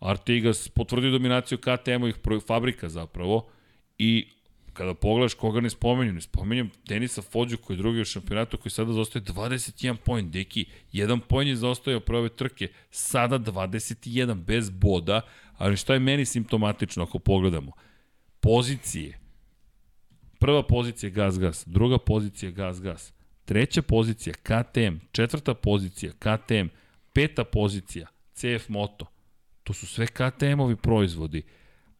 Artigas 0.00 0.68
potvrdio 0.68 1.10
dominaciju 1.10 1.58
KTM-ovih 1.58 2.14
fabrika 2.46 2.88
zapravo 2.88 3.48
i 3.98 4.28
kada 4.72 4.94
pogledaš 4.94 5.34
koga 5.34 5.60
ne 5.60 5.70
spomenju, 5.70 6.12
ne 6.12 6.20
spomenjam 6.20 6.70
Denisa 6.88 7.22
Fođu 7.22 7.56
koji 7.56 7.76
je 7.76 7.78
drugi 7.78 8.00
u 8.00 8.04
šampionatu 8.04 8.58
koji 8.58 8.72
sada 8.72 8.92
zostaje 8.92 9.22
21 9.22 9.96
poen, 9.96 10.30
deki, 10.30 10.64
jedan 10.92 11.20
poen 11.20 11.48
je 11.48 11.56
zaostajao 11.56 12.00
prve 12.00 12.28
trke, 12.28 12.68
sada 12.90 13.38
21 13.38 14.34
bez 14.34 14.70
boda, 14.70 15.20
ali 15.58 15.76
šta 15.76 15.94
je 15.94 16.00
meni 16.00 16.24
simptomatično 16.24 17.02
ako 17.02 17.18
pogledamo? 17.18 17.72
Pozicije. 18.40 19.18
Prva 20.40 20.62
pozicija 20.66 21.10
gas 21.10 21.38
gas, 21.38 21.64
druga 21.66 21.98
pozicija 21.98 22.50
gas 22.50 22.80
gas, 22.80 23.12
treća 23.44 23.82
pozicija 23.82 24.34
KTM, 24.34 24.96
četvrta 25.12 25.54
pozicija 25.54 26.12
KTM, 26.12 26.66
peta 27.12 27.44
pozicija 27.44 28.06
CF 28.32 28.68
Moto. 28.68 29.06
To 29.64 29.72
su 29.72 29.86
sve 29.86 30.06
KTM-ovi 30.06 30.76
proizvodi. 30.76 31.42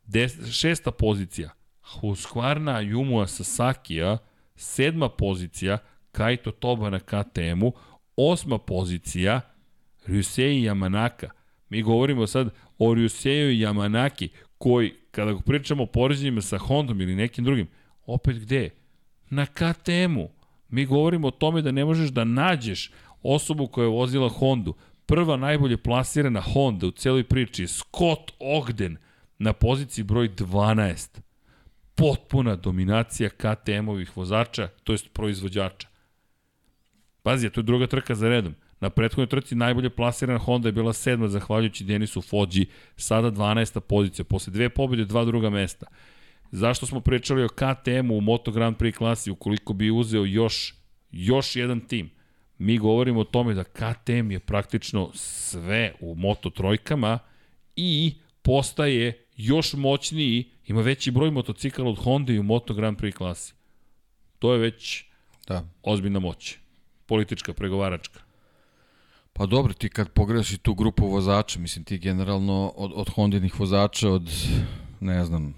Des, 0.05 0.51
šesta 0.53 0.91
pozicija 0.91 1.51
Husqvarna 1.83 2.83
Yumua 2.83 3.27
Sasakija, 3.27 4.19
sedma 4.57 5.09
pozicija, 5.09 5.79
Kaito 6.13 6.51
Toba 6.51 6.91
na 6.91 7.01
KTM-u, 7.01 7.73
osma 8.17 8.59
pozicija, 8.59 9.41
Ryusei 10.07 10.65
Yamanaka. 10.65 11.29
Mi 11.69 11.83
govorimo 11.83 12.27
sad 12.27 12.55
o 12.79 12.95
Ryusei 12.95 13.67
Yamanaki, 13.67 14.29
koji, 14.59 14.95
kada 15.11 15.39
pričamo 15.47 15.83
o 15.83 15.87
poređenjima 15.87 16.41
sa 16.41 16.59
Hondom 16.59 17.01
ili 17.01 17.15
nekim 17.15 17.45
drugim, 17.45 17.69
opet 18.07 18.39
gde? 18.39 18.71
Na 19.31 19.47
KTM-u. 19.47 20.29
Mi 20.69 20.87
govorimo 20.87 21.29
o 21.29 21.31
tome 21.31 21.63
da 21.63 21.71
ne 21.71 21.85
možeš 21.85 22.11
da 22.11 22.25
nađeš 22.25 22.91
osobu 23.23 23.67
koja 23.67 23.85
je 23.85 23.91
vozila 23.91 24.29
Hondu. 24.29 24.75
Prva 25.07 25.37
najbolje 25.37 25.77
plasirana 25.77 26.41
Honda 26.41 26.87
u 26.87 26.91
celoj 26.91 27.25
priči 27.25 27.63
je 27.63 27.69
Scott 27.69 28.33
Ogden 28.39 28.97
na 29.39 29.53
poziciji 29.53 30.05
broj 30.05 30.29
12 30.29 31.21
potpuna 32.01 32.57
dominacija 32.57 33.29
KTM-ovih 33.29 34.17
vozača, 34.17 34.69
to 34.85 34.93
jest 34.93 35.13
proizvođača. 35.13 35.89
Pazi, 37.23 37.51
to 37.51 37.61
je 37.61 37.65
druga 37.65 37.87
trka 37.87 38.15
za 38.15 38.29
redom. 38.29 38.55
Na 38.81 38.91
prethodnoj 38.91 39.27
trci 39.27 39.55
najbolje 39.55 39.91
plasirana 39.91 40.39
Honda 40.39 40.69
je 40.69 40.73
bila 40.73 40.93
sedma 40.93 41.29
zahvaljujući 41.29 41.85
Denisu 41.85 42.23
Fođi, 42.23 42.67
sada 42.97 43.31
12. 43.31 43.81
pozicija, 43.81 44.25
posle 44.25 44.53
dve 44.53 44.69
pobjede, 44.69 45.05
dva 45.05 45.25
druga 45.25 45.51
mesta. 45.51 45.87
Zašto 46.51 46.87
smo 46.87 47.01
pričali 47.01 47.45
o 47.45 47.49
KTM-u 47.49 48.19
u 48.19 48.21
Moto 48.21 48.51
Grand 48.51 48.77
Prix 48.77 48.97
klasi, 48.97 49.31
ukoliko 49.31 49.73
bi 49.73 49.91
uzeo 49.91 50.25
još, 50.25 50.75
još 51.11 51.57
jedan 51.57 51.81
tim? 51.81 52.11
Mi 52.59 52.79
govorimo 52.79 53.21
o 53.21 53.25
tome 53.25 53.55
da 53.55 53.65
KTM 53.65 54.31
je 54.31 54.41
praktično 54.41 55.11
sve 55.15 55.95
u 56.01 56.15
Moto 56.15 56.51
trojkama 56.51 57.19
i 57.77 58.15
postaje 58.43 59.27
još 59.37 59.73
moćniji, 59.73 60.51
ima 60.67 60.81
veći 60.81 61.11
broj 61.11 61.31
motocikala 61.31 61.91
od 61.91 61.99
Honda 61.99 62.33
i 62.33 62.39
u 62.39 62.43
Moto 62.43 62.75
Grand 62.75 62.99
Prix 62.99 63.13
klasi. 63.13 63.55
To 64.39 64.53
je 64.53 64.59
već 64.59 65.05
da. 65.49 65.65
ozbiljna 65.83 66.19
moć. 66.19 66.57
Politička, 67.07 67.53
pregovaračka. 67.53 68.21
Pa 69.33 69.47
dobro, 69.47 69.73
ti 69.73 69.89
kad 69.89 70.09
pogledaš 70.09 70.53
i 70.53 70.59
tu 70.59 70.75
grupu 70.75 71.07
vozača, 71.07 71.59
mislim 71.59 71.85
ti 71.85 71.99
generalno 71.99 72.73
od, 72.77 72.93
od 72.95 73.09
Hondinih 73.09 73.61
vozača, 73.61 74.11
od, 74.11 74.31
ne 75.01 75.25
znam, 75.25 75.55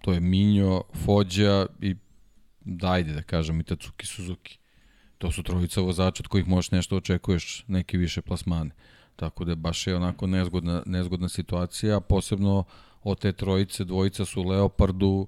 to 0.00 0.12
je 0.12 0.20
Minjo, 0.20 0.82
Fođa 1.04 1.66
i 1.80 1.96
dajde 2.60 3.12
da 3.12 3.22
kažem 3.22 3.60
i 3.60 3.64
Tatsuki 3.64 4.06
Suzuki. 4.06 4.58
To 5.18 5.32
su 5.32 5.42
trojica 5.42 5.80
vozača 5.80 6.22
od 6.22 6.28
kojih 6.28 6.48
možeš 6.48 6.70
nešto 6.70 6.96
očekuješ, 6.96 7.64
neke 7.68 7.98
više 7.98 8.22
plasmane. 8.22 8.70
Tako 9.16 9.44
da 9.44 9.54
baš 9.54 9.86
je 9.86 9.96
onako 9.96 10.26
nezgodna, 10.26 10.82
nezgodna 10.86 11.28
situacija, 11.28 12.00
posebno 12.00 12.58
uh, 12.58 12.64
od 13.02 13.18
te 13.18 13.32
trojice, 13.32 13.84
dvojica 13.84 14.24
su 14.24 14.42
Leopardu, 14.42 15.26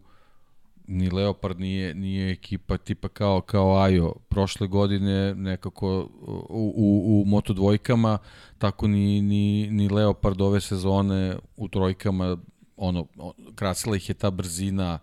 ni 0.87 1.11
Leopard 1.11 1.61
nije, 1.61 1.95
nije 1.95 2.33
ekipa 2.33 2.77
tipa 2.77 3.09
kao, 3.09 3.41
kao 3.41 3.77
Ajo 3.77 4.15
prošle 4.29 4.67
godine 4.67 5.35
nekako 5.35 6.09
u, 6.49 6.73
u, 6.77 7.23
u 7.23 7.25
moto 7.27 7.53
dvojkama, 7.53 8.19
tako 8.59 8.89
ni, 8.89 9.23
ni, 9.23 9.71
ni 9.71 9.89
Leopard 9.89 10.41
ove 10.41 10.61
sezone 10.61 11.37
u 11.57 11.69
trojkama, 11.69 12.37
ono, 12.83 13.07
krasila 13.55 13.97
ih 13.97 14.09
je 14.09 14.15
ta 14.15 14.31
brzina 14.31 14.99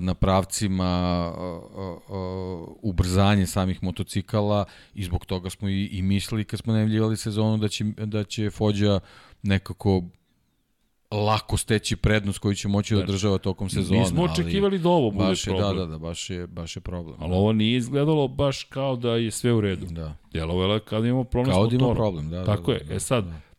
na 0.00 0.14
pravcima, 0.14 1.32
ubrzanje 2.82 3.46
samih 3.46 3.82
motocikala 3.82 4.64
i 4.94 5.04
zbog 5.04 5.26
toga 5.26 5.50
smo 5.50 5.68
i, 5.68 5.86
i 5.86 6.02
mislili 6.02 6.44
kad 6.44 6.60
smo 6.60 6.72
najavljivali 6.72 7.16
sezonu 7.16 7.56
da 7.56 7.68
će, 7.68 7.84
da 7.84 8.24
će 8.24 8.50
Fođa 8.50 9.00
nekako 9.42 10.02
lako 11.10 11.56
steći 11.56 11.96
prednost 11.96 12.38
koju 12.38 12.54
će 12.54 12.68
moći 12.68 12.94
da, 12.94 12.98
da 12.98 13.04
održava 13.04 13.38
tokom 13.38 13.68
sezone. 13.68 14.00
Nismo 14.00 14.22
očekivali 14.22 14.78
da 14.78 14.88
ovo 14.88 15.10
bude 15.10 15.24
baš 15.24 15.46
je, 15.46 15.50
problem. 15.50 15.76
Da, 15.76 15.84
da, 15.84 15.90
da, 15.90 15.98
baš 15.98 16.30
je, 16.30 16.46
baš 16.46 16.76
je 16.76 16.80
problem. 16.80 17.16
Ali 17.18 17.30
da. 17.30 17.36
ovo 17.36 17.52
nije 17.52 17.76
izgledalo 17.76 18.28
baš 18.28 18.64
kao 18.64 18.96
da 18.96 19.16
je 19.16 19.30
sve 19.30 19.52
u 19.52 19.60
redu. 19.60 19.86
Da. 19.86 20.16
Djelovalo 20.32 20.74
je 20.74 20.80
kao 20.80 21.00
da 21.00 21.06
imamo 21.06 21.24
problem 21.24 21.52
kao 21.52 21.70
s 21.70 21.72
motorom. 21.72 21.80
Kao 21.80 21.94
da 21.94 22.00
ima 22.00 22.04
problem, 22.04 22.30
da. 22.30 22.44
Tako 22.44 22.72
da, 22.72 22.78
je. 22.78 22.84
Da, 22.84 22.94
e 22.94 23.00
sad, 23.00 23.24
da. 23.24 23.51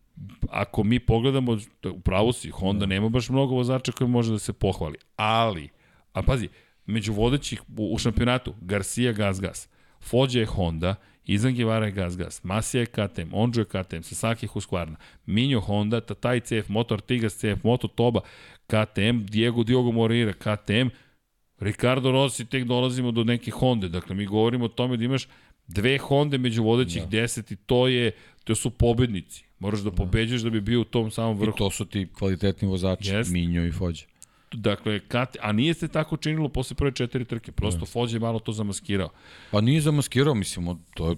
Ako 0.50 0.84
mi 0.84 1.00
pogledamo, 1.00 1.58
u 1.94 2.00
pravu 2.00 2.34
si, 2.34 2.50
Honda 2.50 2.80
da. 2.80 2.86
nema 2.86 3.10
baš 3.10 3.30
mnogo 3.30 3.56
vozača 3.56 3.92
koji 3.92 4.10
može 4.10 4.32
da 4.32 4.40
se 4.40 4.54
pohvali. 4.54 4.98
Ali, 5.16 5.70
a 6.14 6.22
pazi, 6.22 6.50
među 6.86 7.14
vodećih 7.14 7.62
u, 7.78 7.94
u 7.94 7.98
šampionatu, 7.98 8.54
Garcia 8.62 9.12
Gas 9.12 9.42
Gas, 9.42 9.70
Fođa 10.02 10.40
je 10.40 10.46
Honda, 10.46 10.96
Izan 11.26 11.56
Guevara 11.56 11.86
je 11.86 11.92
Gas 11.92 12.18
Gas, 12.18 12.44
Masija 12.44 12.82
je 12.82 12.86
KTM, 12.86 13.30
Onđo 13.32 13.62
je 13.62 13.66
KTM, 13.66 14.02
Sasaki 14.02 14.46
je 14.46 14.50
Husqvarna, 14.50 14.96
Minjo 15.26 15.60
Honda, 15.60 16.02
Tataj 16.02 16.40
CF 16.40 16.70
Moto, 16.70 16.94
Artigas 16.94 17.36
CF 17.36 17.64
Moto, 17.64 17.88
Toba 17.88 18.22
KTM, 18.68 19.26
Diego 19.26 19.64
Diogo 19.64 19.92
Moreira 19.92 20.34
KTM, 20.34 20.88
Ricardo 21.60 22.12
Rossi, 22.12 22.46
tek 22.46 22.64
dolazimo 22.64 23.12
do 23.12 23.24
neke 23.24 23.52
Honda. 23.52 23.88
Dakle, 23.88 24.16
mi 24.16 24.26
govorimo 24.26 24.66
o 24.66 24.68
tome 24.68 24.98
da 24.98 25.04
imaš 25.04 25.28
dve 25.68 25.98
Honda 25.98 26.38
među 26.38 26.64
vodećih 26.64 27.02
da. 27.02 27.10
deset 27.10 27.52
i 27.52 27.56
to 27.56 27.88
je, 27.88 28.12
to 28.44 28.56
su 28.56 28.70
pobednici. 28.70 29.46
Moraš 29.60 29.80
da, 29.80 29.90
da. 29.90 29.96
pobeđaš 29.96 30.42
da 30.42 30.50
bi 30.50 30.62
bio 30.62 30.82
u 30.82 30.84
tom 30.84 31.12
samom 31.12 31.38
vrhu. 31.38 31.56
I 31.56 31.58
to 31.58 31.72
su 31.72 31.86
ti 31.86 32.08
kvalitetni 32.18 32.68
vozači, 32.68 33.12
yes. 33.12 33.32
Minjo 33.32 33.66
i 33.66 33.72
Fođe. 33.72 34.06
Dakle, 34.52 35.00
kad, 35.00 35.36
a 35.42 35.52
nije 35.52 35.74
se 35.74 35.88
tako 35.88 36.18
činilo 36.18 36.50
posle 36.50 36.76
prve 36.76 36.92
četiri 36.92 37.26
trke, 37.26 37.52
prosto 37.52 37.80
ne. 37.80 37.86
Fođe 37.86 38.16
je 38.16 38.20
malo 38.20 38.40
to 38.40 38.52
zamaskirao. 38.52 39.10
Pa 39.52 39.62
nije 39.62 39.82
zamaskirao, 39.82 40.34
mislim, 40.34 40.78
to 40.94 41.10
je 41.10 41.16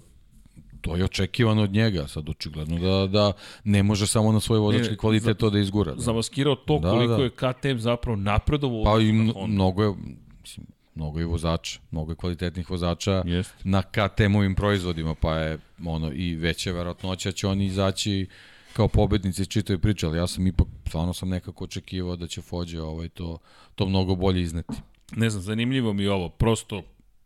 to 0.86 0.96
je 0.96 1.04
očekivano 1.04 1.62
od 1.62 1.72
njega, 1.72 2.06
sad 2.08 2.28
očigledno 2.28 2.78
da, 2.78 3.06
da 3.06 3.32
ne 3.64 3.82
može 3.82 4.06
samo 4.06 4.32
na 4.32 4.40
svoj 4.40 4.58
vozački 4.58 4.96
kvalitet 4.96 5.26
za, 5.26 5.34
to 5.34 5.50
da 5.50 5.58
izgura. 5.58 5.94
Da. 5.94 6.00
Zamaskirao 6.00 6.54
to 6.54 6.78
da, 6.78 6.90
koliko 6.90 7.16
da. 7.16 7.22
je 7.22 7.30
KTM 7.30 7.78
zapravo 7.78 8.16
napredovo. 8.16 8.84
Pa 8.84 9.00
i 9.00 9.12
mnogo 9.48 9.82
je, 9.82 9.94
mislim, 10.40 10.66
mnogo 10.96 11.18
je 11.18 11.26
vozača, 11.26 11.80
mnogo 11.90 12.12
je 12.12 12.16
kvalitetnih 12.16 12.70
vozača 12.70 13.22
Jest. 13.26 13.54
na 13.64 13.82
KTM-ovim 13.82 14.54
proizvodima, 14.54 15.14
pa 15.14 15.34
je 15.34 15.58
ono 15.84 16.12
i 16.12 16.34
veća 16.36 16.72
verovatnoća 16.72 17.32
će 17.32 17.46
oni 17.46 17.64
izaći 17.66 18.26
kao 18.72 18.88
pobednici 18.88 19.42
iz 19.42 19.48
čitave 19.48 19.78
priče, 19.78 20.06
ali 20.06 20.18
ja 20.18 20.26
sam 20.26 20.46
ipak, 20.46 20.66
stvarno 20.88 21.14
sam 21.14 21.28
nekako 21.28 21.64
očekivao 21.64 22.16
da 22.16 22.26
će 22.26 22.42
Fođe 22.42 22.80
ovaj, 22.80 23.08
to, 23.08 23.38
to 23.74 23.86
mnogo 23.86 24.14
bolje 24.14 24.42
izneti. 24.42 24.74
Ne 25.12 25.30
znam, 25.30 25.42
zanimljivo 25.42 25.92
mi 25.92 26.02
je 26.02 26.12
ovo, 26.12 26.28
prosto 26.28 26.82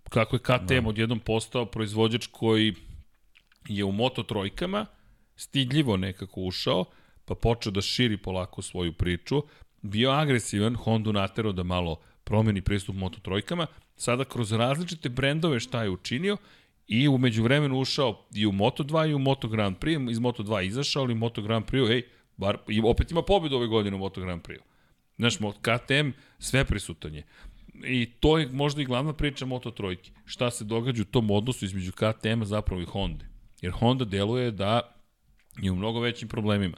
kako 0.08 0.36
je 0.36 0.40
KTM 0.40 0.82
da. 0.82 0.88
odjednom 0.88 1.20
postao 1.20 1.66
proizvođač 1.66 2.26
koji 2.26 2.74
je 3.68 3.84
u 3.84 3.92
Moto 3.92 4.22
trojkama 4.22 4.86
stidljivo 5.36 5.96
nekako 5.96 6.40
ušao, 6.40 6.84
pa 7.24 7.34
počeo 7.34 7.72
da 7.72 7.80
širi 7.80 8.16
polako 8.16 8.62
svoju 8.62 8.92
priču, 8.92 9.42
bio 9.82 10.10
agresivan, 10.10 10.74
Hondu 10.74 11.12
naterao 11.12 11.52
da 11.52 11.62
malo 11.62 11.96
promeni 12.24 12.60
pristup 12.60 12.96
Moto 12.96 13.20
trojkama, 13.20 13.66
sada 13.96 14.24
kroz 14.24 14.52
različite 14.52 15.08
brendove 15.08 15.60
šta 15.60 15.82
je 15.82 15.90
učinio 15.90 16.36
I 16.86 17.08
umeđu 17.08 17.42
vremenu 17.42 17.78
ušao 17.78 18.26
i 18.34 18.46
u 18.46 18.52
Moto2 18.52 19.10
i 19.10 19.14
u 19.14 19.18
Moto 19.18 19.48
Grand 19.48 19.76
Prix, 19.76 20.10
iz 20.10 20.18
Moto2 20.18 20.66
izašao, 20.66 21.02
ali 21.02 21.14
Moto 21.14 21.42
Grand 21.42 21.64
Prix, 21.64 21.90
ej, 21.90 22.02
bar, 22.36 22.58
i 22.68 22.80
opet 22.84 23.10
ima 23.10 23.22
pobedu 23.22 23.56
ove 23.56 23.66
godine 23.66 23.96
u 23.96 23.98
Moto 23.98 24.20
Grand 24.20 24.42
Prix. 24.42 24.58
Znaš, 25.18 25.36
KTM 25.36 26.10
sve 26.38 26.64
prisutan 26.64 27.14
je. 27.14 27.24
I 27.84 28.06
to 28.20 28.38
je 28.38 28.48
možda 28.48 28.82
i 28.82 28.84
glavna 28.84 29.12
priča 29.12 29.46
Moto 29.46 29.70
Trojke. 29.70 30.10
Šta 30.24 30.50
se 30.50 30.64
događa 30.64 31.02
u 31.02 31.04
tom 31.04 31.30
odnosu 31.30 31.64
između 31.64 31.92
KTM-a 31.92 32.44
zapravo 32.44 32.82
i 32.82 32.84
Honda. 32.84 33.24
Jer 33.60 33.72
Honda 33.72 34.04
deluje 34.04 34.50
da 34.50 34.96
je 35.62 35.70
u 35.70 35.76
mnogo 35.76 36.00
većim 36.00 36.28
problemima. 36.28 36.76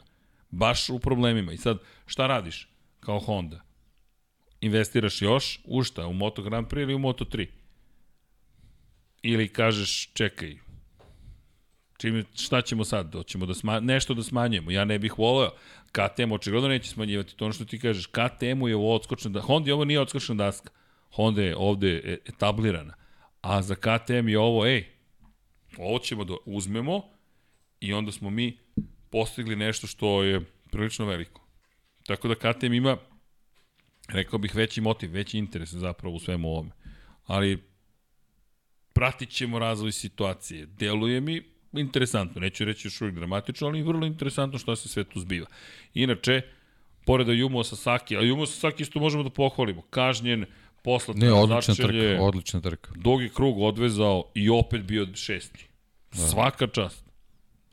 Baš 0.49 0.89
u 0.89 0.99
problemima. 0.99 1.51
I 1.51 1.57
sad, 1.57 1.77
šta 2.05 2.27
radiš 2.27 2.69
kao 2.99 3.19
Honda? 3.19 3.61
Investiraš 4.63 5.21
još 5.21 5.59
u 5.65 5.83
šta? 5.83 6.07
U 6.07 6.13
Moto 6.13 6.41
Grand 6.41 6.67
Prix 6.67 6.81
ili 6.81 6.93
u 6.93 6.99
Moto 6.99 7.25
3? 7.25 7.47
ili 9.23 9.47
kažeš 9.47 10.09
čekaj, 10.13 10.57
čime, 11.97 12.23
šta 12.35 12.61
ćemo 12.61 12.85
sad? 12.85 13.13
Hoćemo 13.13 13.45
da 13.45 13.53
sma, 13.53 13.79
nešto 13.79 14.13
da 14.13 14.23
smanjujemo. 14.23 14.71
Ja 14.71 14.85
ne 14.85 14.99
bih 14.99 15.19
voleo. 15.19 15.51
KTM 15.91 16.31
očigledno 16.31 16.69
neće 16.69 16.89
smanjivati. 16.89 17.35
To 17.35 17.45
ono 17.45 17.53
što 17.53 17.65
ti 17.65 17.79
kažeš, 17.79 18.05
KTM-u 18.05 18.67
je 18.67 18.75
ovo 18.75 18.95
odskočna 18.95 19.31
da 19.31 19.41
Honda 19.41 19.73
ovo 19.73 19.85
nije 19.85 19.99
odskočna 19.99 20.35
daska. 20.35 20.69
Honda 21.11 21.41
je 21.41 21.55
ovde 21.55 22.01
e, 22.05 22.17
etablirana. 22.25 22.93
A 23.41 23.61
za 23.61 23.75
KTM 23.75 24.29
je 24.29 24.39
ovo, 24.39 24.65
ej, 24.67 24.85
ovo 25.77 25.99
ćemo 25.99 26.23
da 26.23 26.33
uzmemo 26.45 27.01
i 27.79 27.93
onda 27.93 28.11
smo 28.11 28.29
mi 28.29 28.57
postigli 29.09 29.55
nešto 29.55 29.87
što 29.87 30.23
je 30.23 30.41
prilično 30.71 31.05
veliko. 31.05 31.41
Tako 32.05 32.27
da 32.27 32.35
KTM 32.35 32.73
ima, 32.73 32.97
rekao 34.07 34.39
bih, 34.39 34.55
veći 34.55 34.81
motiv, 34.81 35.11
veći 35.11 35.37
interes 35.37 35.73
zapravo 35.73 36.15
u 36.15 36.19
svemu 36.19 36.49
ovome. 36.49 36.71
Ali 37.25 37.63
pratit 38.93 39.29
ćemo 39.29 39.59
razvoj 39.59 39.91
situacije. 39.91 40.65
Deluje 40.65 41.21
mi 41.21 41.43
interesantno, 41.73 42.41
neću 42.41 42.65
reći 42.65 42.87
još 42.87 43.01
uvijek 43.01 43.15
dramatično, 43.15 43.67
ali 43.67 43.81
vrlo 43.81 44.05
interesantno 44.05 44.59
što 44.59 44.75
se 44.75 44.89
sve 44.89 45.03
tu 45.03 45.19
zbiva. 45.19 45.47
Inače, 45.93 46.41
pored 47.05 47.27
Ayumu 47.27 47.63
Sasaki, 47.63 48.15
Ayumu 48.15 48.45
Sasaki 48.45 48.83
isto 48.83 48.99
možemo 48.99 49.23
da 49.23 49.29
pohvalimo, 49.29 49.81
kažnjen, 49.81 50.45
poslat 50.83 51.17
Ne, 51.17 51.33
odlična 51.33 51.75
trka, 51.75 52.21
odlična 52.21 52.61
trka. 52.61 52.91
Dugi 52.95 53.29
krug 53.29 53.61
odvezao 53.61 54.31
i 54.35 54.49
opet 54.49 54.81
bio 54.81 55.07
šesti. 55.15 55.67
Da. 56.11 56.17
Svaka 56.17 56.67
čast. 56.67 57.02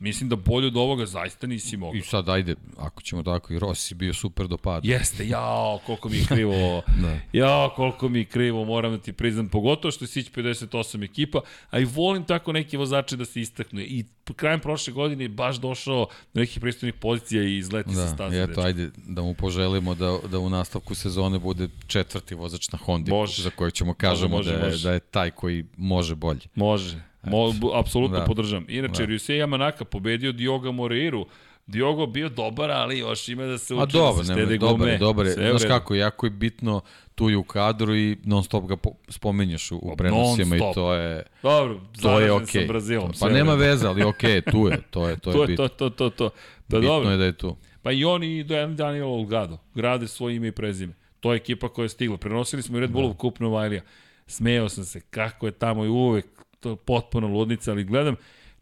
Mislim 0.01 0.29
da 0.29 0.37
bolje 0.37 0.67
od 0.67 0.77
ovoga 0.77 1.07
zaista 1.07 1.47
nisi 1.47 1.77
mogao. 1.77 1.99
I 1.99 2.03
sad 2.03 2.29
ajde, 2.29 2.55
ako 2.77 3.03
ćemo 3.03 3.23
tako, 3.23 3.53
i 3.53 3.59
Rossi 3.59 3.95
bio 3.95 4.15
super 4.15 4.47
do 4.47 4.57
pada. 4.57 4.89
Jeste, 4.89 5.29
jao, 5.29 5.81
koliko 5.87 6.09
mi 6.09 6.17
je 6.17 6.25
krivo. 6.25 6.83
da. 7.03 7.19
Jao, 7.33 7.73
koliko 7.77 8.09
mi 8.09 8.19
je 8.19 8.25
krivo, 8.25 8.65
moram 8.65 8.93
da 8.93 8.99
ti 8.99 9.13
priznam. 9.13 9.49
Pogotovo 9.49 9.93
što 9.93 10.05
je 10.05 10.09
Sić 10.09 10.31
58 10.31 11.05
ekipa, 11.05 11.41
a 11.71 11.79
i 11.79 11.85
volim 11.85 12.25
tako 12.25 12.53
neki 12.53 12.77
vozače 12.77 13.17
da 13.17 13.25
se 13.25 13.41
istaknu. 13.41 13.81
I 13.81 14.05
krajem 14.37 14.61
prošle 14.61 14.93
godine 14.93 15.25
je 15.25 15.29
baš 15.29 15.57
došao 15.57 16.07
do 16.35 16.41
nekih 16.41 16.61
pristojnih 16.61 16.95
pozicija 16.95 17.43
i 17.43 17.57
izleti 17.57 17.95
da, 17.95 18.07
sa 18.07 18.15
staze. 18.15 18.37
Da, 18.37 18.53
eto, 18.53 18.61
ajde 18.61 18.91
da 18.97 19.23
mu 19.23 19.35
poželimo 19.35 19.95
da, 19.95 20.19
da 20.31 20.39
u 20.39 20.51
nastavku 20.51 20.95
sezone 20.95 21.39
bude 21.39 21.69
četvrti 21.87 22.35
vozač 22.35 22.73
na 22.73 22.79
Hondi, 22.79 23.11
može. 23.11 23.43
za 23.43 23.51
kojeg 23.51 23.73
ćemo 23.73 23.95
kažemo 23.95 24.37
može, 24.37 24.51
može, 24.51 24.59
da, 24.59 24.67
je, 24.67 24.71
može. 24.71 24.89
da 24.89 24.95
je 24.95 25.01
taj 25.01 25.31
koji 25.31 25.65
može 25.77 26.15
bolje. 26.15 26.41
Može. 26.55 27.10
Mo, 27.23 27.55
apsolutno 27.75 28.19
da. 28.19 28.25
podržam. 28.25 28.67
Inače, 28.69 29.07
da. 29.07 29.13
Ryusei 29.13 29.45
Yamanaka 29.45 29.85
pobedio 29.85 30.33
Dioga 30.33 30.71
Moreiru. 30.71 31.27
Diogo 31.67 32.07
bio 32.07 32.29
dobar, 32.29 32.71
ali 32.71 32.99
još 32.99 33.29
ima 33.29 33.45
da 33.45 33.59
se 33.59 33.75
uči 33.75 33.83
A 33.83 33.87
dobro, 33.87 34.25
da 34.25 34.35
se 34.35 34.57
dobar, 34.57 34.79
gume. 34.79 34.99
Dobar, 34.99 35.27
dobar. 35.27 35.51
Znaš 35.51 35.63
kako, 35.69 35.95
jako 35.95 36.27
je 36.27 36.31
bitno 36.31 36.81
tu 37.15 37.31
je 37.31 37.37
u 37.37 37.43
kadru 37.43 37.97
i 37.97 38.17
non 38.25 38.45
stop 38.45 38.65
ga 38.67 38.77
spomenjaš 39.09 39.71
u, 39.73 39.77
u 39.77 39.97
prenosima 39.97 40.57
i 40.57 40.61
to 40.75 40.95
je 40.95 41.23
Dobro, 41.43 41.81
to 42.03 42.21
je 42.21 42.33
okej. 42.33 42.63
Okay. 42.63 42.69
Brazilom, 42.69 43.13
pa 43.21 43.29
nema 43.29 43.55
veze, 43.55 43.87
ali 43.87 44.05
okej, 44.05 44.41
okay, 44.41 44.51
tu 44.51 44.67
je, 44.67 44.83
to 44.91 45.09
je, 45.09 45.17
to 45.17 45.31
je 45.31 45.37
to, 45.37 45.47
bitno. 45.47 45.69
To, 45.69 45.91
to, 45.91 45.91
to, 45.91 46.11
to. 46.11 46.31
Da, 46.69 46.79
bitno 46.79 46.95
dobro. 46.95 47.11
je 47.11 47.17
da 47.17 47.25
je 47.25 47.33
tu. 47.33 47.57
Pa 47.83 47.93
i 47.93 48.05
oni 48.05 48.39
i 48.39 48.45
Daniel 48.77 49.13
Olgado 49.13 49.59
grade 49.75 50.09
svoje 50.09 50.37
ime 50.37 50.49
i 50.49 50.53
prezime. 50.53 50.93
To 51.21 51.33
je 51.33 51.37
ekipa 51.37 51.69
koja 51.69 51.85
je 51.85 51.89
stigla. 51.89 52.17
Prenosili 52.17 52.63
smo 52.63 52.77
i 52.77 52.81
Red 52.81 52.91
Bullov 52.91 53.13
da. 53.13 53.19
kup 53.19 53.41
Novajlija. 53.41 53.83
Smejao 54.27 54.69
sam 54.69 54.85
se 54.85 55.01
kako 55.01 55.47
je 55.47 55.53
tamo 55.53 55.85
i 55.85 55.89
uvek 55.89 56.27
to 56.61 56.77
potpuno 56.77 57.29
ludnica, 57.29 57.71
ali 57.71 57.85
gledam 57.85 58.17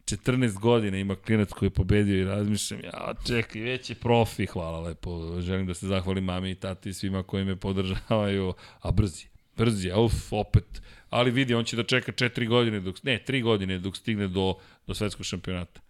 14 0.04 0.58
godina 0.58 0.98
ima 0.98 1.16
klinac 1.16 1.50
koji 1.50 1.66
je 1.66 1.70
pobedio 1.70 2.20
i 2.20 2.24
razmišljam, 2.24 2.80
ja 2.84 3.14
čekaj, 3.26 3.62
već 3.62 3.90
je 3.90 3.96
profi, 3.96 4.46
hvala 4.46 4.80
lepo, 4.80 5.40
želim 5.40 5.66
da 5.66 5.74
se 5.74 5.86
zahvalim 5.86 6.24
mami 6.24 6.50
i 6.50 6.54
tati 6.54 6.88
i 6.88 6.92
svima 6.92 7.22
koji 7.22 7.44
me 7.44 7.56
podržavaju, 7.56 8.54
a 8.80 8.90
brzi, 8.90 9.26
brzi, 9.56 9.90
a 9.90 10.00
uf, 10.00 10.32
opet, 10.32 10.82
ali 11.10 11.30
vidi, 11.30 11.54
on 11.54 11.64
će 11.64 11.76
da 11.76 11.82
čeka 11.82 12.12
4 12.12 12.48
godine, 12.48 12.80
dok, 12.80 13.02
ne, 13.02 13.22
3 13.28 13.42
godine 13.42 13.78
dok 13.78 13.96
stigne 13.96 14.28
do, 14.28 14.54
do 14.86 14.94
svetskog 14.94 15.26
šampionata. 15.26 15.80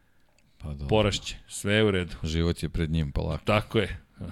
Pa 0.58 0.68
dobro. 0.68 0.88
Porašće, 0.88 1.36
sve 1.48 1.74
je 1.74 1.84
u 1.84 1.90
redu. 1.90 2.14
Život 2.22 2.62
je 2.62 2.68
pred 2.68 2.90
njim, 2.90 3.12
pa 3.12 3.20
lako. 3.20 3.44
Tako 3.44 3.78
je. 3.78 4.00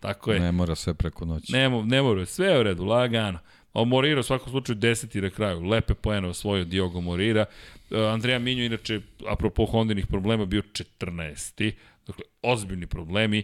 Tako 0.00 0.32
je. 0.32 0.40
Ne 0.40 0.52
mora 0.52 0.74
sve 0.74 0.94
preko 0.94 1.24
noći. 1.24 1.52
Ne, 1.52 1.68
ne 1.68 2.02
mora, 2.02 2.26
sve 2.26 2.46
je 2.46 2.60
u 2.60 2.62
redu, 2.62 2.84
lagano. 2.84 3.38
A 3.74 3.84
Morira 3.84 4.20
u 4.20 4.22
svakom 4.22 4.50
slučaju 4.50 4.76
deseti 4.76 5.20
na 5.20 5.30
kraju. 5.30 5.60
Lepe 5.60 5.94
poena 5.94 6.28
osvojio 6.28 6.64
Diogo 6.64 7.00
Morira. 7.00 7.44
E, 7.90 7.98
Andreja 7.98 8.38
Minju, 8.38 8.64
inače, 8.64 9.00
apropo 9.28 9.64
Hondinih 9.64 10.06
problema, 10.06 10.44
bio 10.44 10.62
14. 10.62 11.72
Dakle, 12.06 12.24
ozbiljni 12.42 12.86
problemi 12.86 13.42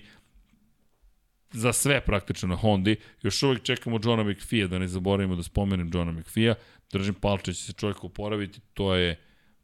za 1.52 1.72
sve 1.72 2.00
praktično 2.00 2.48
na 2.48 2.56
Hondi. 2.56 2.96
Još 3.22 3.42
uvek 3.42 3.62
čekamo 3.62 4.00
Johna 4.04 4.24
McPhee, 4.24 4.68
da 4.68 4.78
ne 4.78 4.88
zaboravimo 4.88 5.36
da 5.36 5.42
spomenem 5.42 5.90
Johna 5.94 6.12
McPhee-a. 6.12 6.54
Držim 6.92 7.14
palče 7.14 7.52
će 7.52 7.62
se 7.62 7.72
čovjek 7.72 8.04
oporaviti, 8.04 8.60
to 8.74 8.94
je 8.94 9.16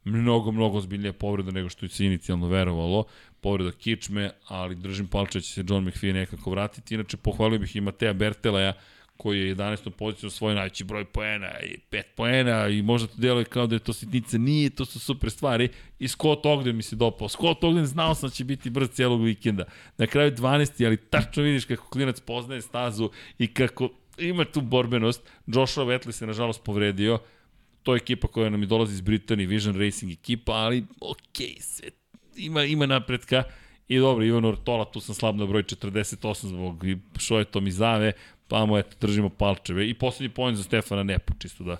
mnogo, 0.04 0.52
mnogo 0.52 0.78
ozbiljnija 0.78 1.12
povreda 1.12 1.50
nego 1.50 1.68
što 1.68 1.88
se 1.88 2.06
inicijalno 2.06 2.48
verovalo. 2.48 3.04
Povreda 3.40 3.72
kičme, 3.72 4.30
ali 4.48 4.74
držim 4.74 5.06
palče 5.06 5.40
će 5.40 5.52
se 5.52 5.64
John 5.68 5.84
McPhee 5.84 6.12
nekako 6.12 6.50
vratiti. 6.50 6.94
Inače, 6.94 7.16
pohvalio 7.16 7.58
bih 7.58 7.76
i 7.76 7.80
Matea 7.80 8.12
Berteleja, 8.12 8.72
koji 9.16 9.40
je 9.40 9.56
11. 9.56 9.90
poziciju 9.90 10.30
svoj 10.30 10.54
najveći 10.54 10.84
broj 10.84 11.04
poena 11.04 11.60
i 11.60 11.78
5 11.90 12.02
poena 12.16 12.68
i 12.68 12.82
možda 12.82 13.08
to 13.08 13.14
deluje 13.16 13.44
kao 13.44 13.66
da 13.66 13.74
je 13.74 13.78
to 13.78 13.92
sitnica, 13.92 14.38
nije, 14.38 14.70
to 14.70 14.84
su 14.84 14.98
super 14.98 15.30
stvari 15.30 15.68
i 15.98 16.08
Scott 16.08 16.46
Ogden 16.46 16.76
mi 16.76 16.82
se 16.82 16.96
dopao. 16.96 17.28
Scott 17.28 17.64
Ogden 17.64 17.86
znao 17.86 18.14
sam 18.14 18.28
da 18.28 18.34
će 18.34 18.44
biti 18.44 18.70
brz 18.70 18.88
cijelog 18.90 19.22
vikenda. 19.22 19.64
Na 19.98 20.06
kraju 20.06 20.32
12. 20.32 20.86
ali 20.86 20.96
tačno 20.96 21.42
vidiš 21.42 21.64
kako 21.64 21.88
klinac 21.88 22.20
poznaje 22.20 22.62
stazu 22.62 23.10
i 23.38 23.54
kako 23.54 23.88
ima 24.18 24.44
tu 24.44 24.60
borbenost. 24.60 25.22
Joshua 25.46 25.84
Vetli 25.84 26.12
se 26.12 26.26
nažalost 26.26 26.64
povredio. 26.64 27.18
To 27.82 27.94
je 27.94 27.96
ekipa 27.96 28.28
koja 28.28 28.50
nam 28.50 28.62
i 28.62 28.66
dolazi 28.66 28.94
iz 28.94 29.00
Britanije, 29.00 29.46
Vision 29.46 29.80
Racing 29.80 30.12
ekipa, 30.12 30.52
ali 30.52 30.84
okej, 31.00 31.46
okay, 31.46 31.60
sve 31.60 31.88
ima, 32.36 32.64
ima 32.64 32.86
napretka. 32.86 33.42
I 33.88 33.98
dobro, 33.98 34.24
Ivan 34.24 34.44
Ortola, 34.44 34.84
tu 34.84 35.00
sam 35.00 35.14
slab 35.14 35.36
na 35.36 35.46
broj 35.46 35.62
48 35.62 36.46
zbog 36.46 36.84
što 37.18 37.38
je 37.38 37.44
to 37.44 37.60
mi 37.60 37.70
zave, 37.70 38.12
mu 38.50 38.78
eto, 38.78 38.96
držimo 39.00 39.28
palčeve. 39.28 39.88
I 39.88 39.94
poslednji 39.94 40.34
poen 40.34 40.56
za 40.56 40.62
Stefana 40.62 41.02
Nepo, 41.02 41.34
čisto 41.38 41.64
da 41.64 41.76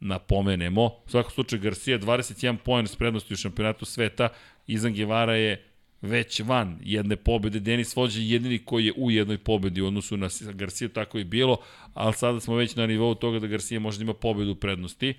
napomenemo. 0.00 0.84
U 0.84 1.08
svakom 1.08 1.32
slučaju, 1.32 1.62
Garcia 1.62 1.98
21 1.98 2.56
poen 2.56 2.86
s 2.86 2.96
prednosti 2.96 3.34
u 3.34 3.36
šampionatu 3.36 3.84
sveta, 3.84 4.28
Izan 4.66 4.92
Gevara 4.92 5.34
je 5.34 5.64
već 6.02 6.40
van 6.40 6.78
jedne 6.82 7.16
pobede. 7.16 7.60
Denis 7.60 7.96
Vođe 7.96 8.20
je 8.20 8.30
jedini 8.30 8.58
koji 8.58 8.86
je 8.86 8.92
u 8.96 9.10
jednoj 9.10 9.38
pobedi 9.38 9.80
u 9.80 9.86
odnosu 9.86 10.16
na 10.16 10.28
Garcia, 10.52 10.88
tako 10.88 11.18
je 11.18 11.24
bilo, 11.24 11.58
ali 11.94 12.12
sada 12.12 12.40
smo 12.40 12.54
već 12.54 12.76
na 12.76 12.86
nivou 12.86 13.14
toga 13.14 13.38
da 13.38 13.46
Garcia 13.46 13.80
može 13.80 13.98
da 13.98 14.02
ima 14.02 14.14
pobedu 14.14 14.52
u 14.52 14.54
prednosti. 14.54 15.14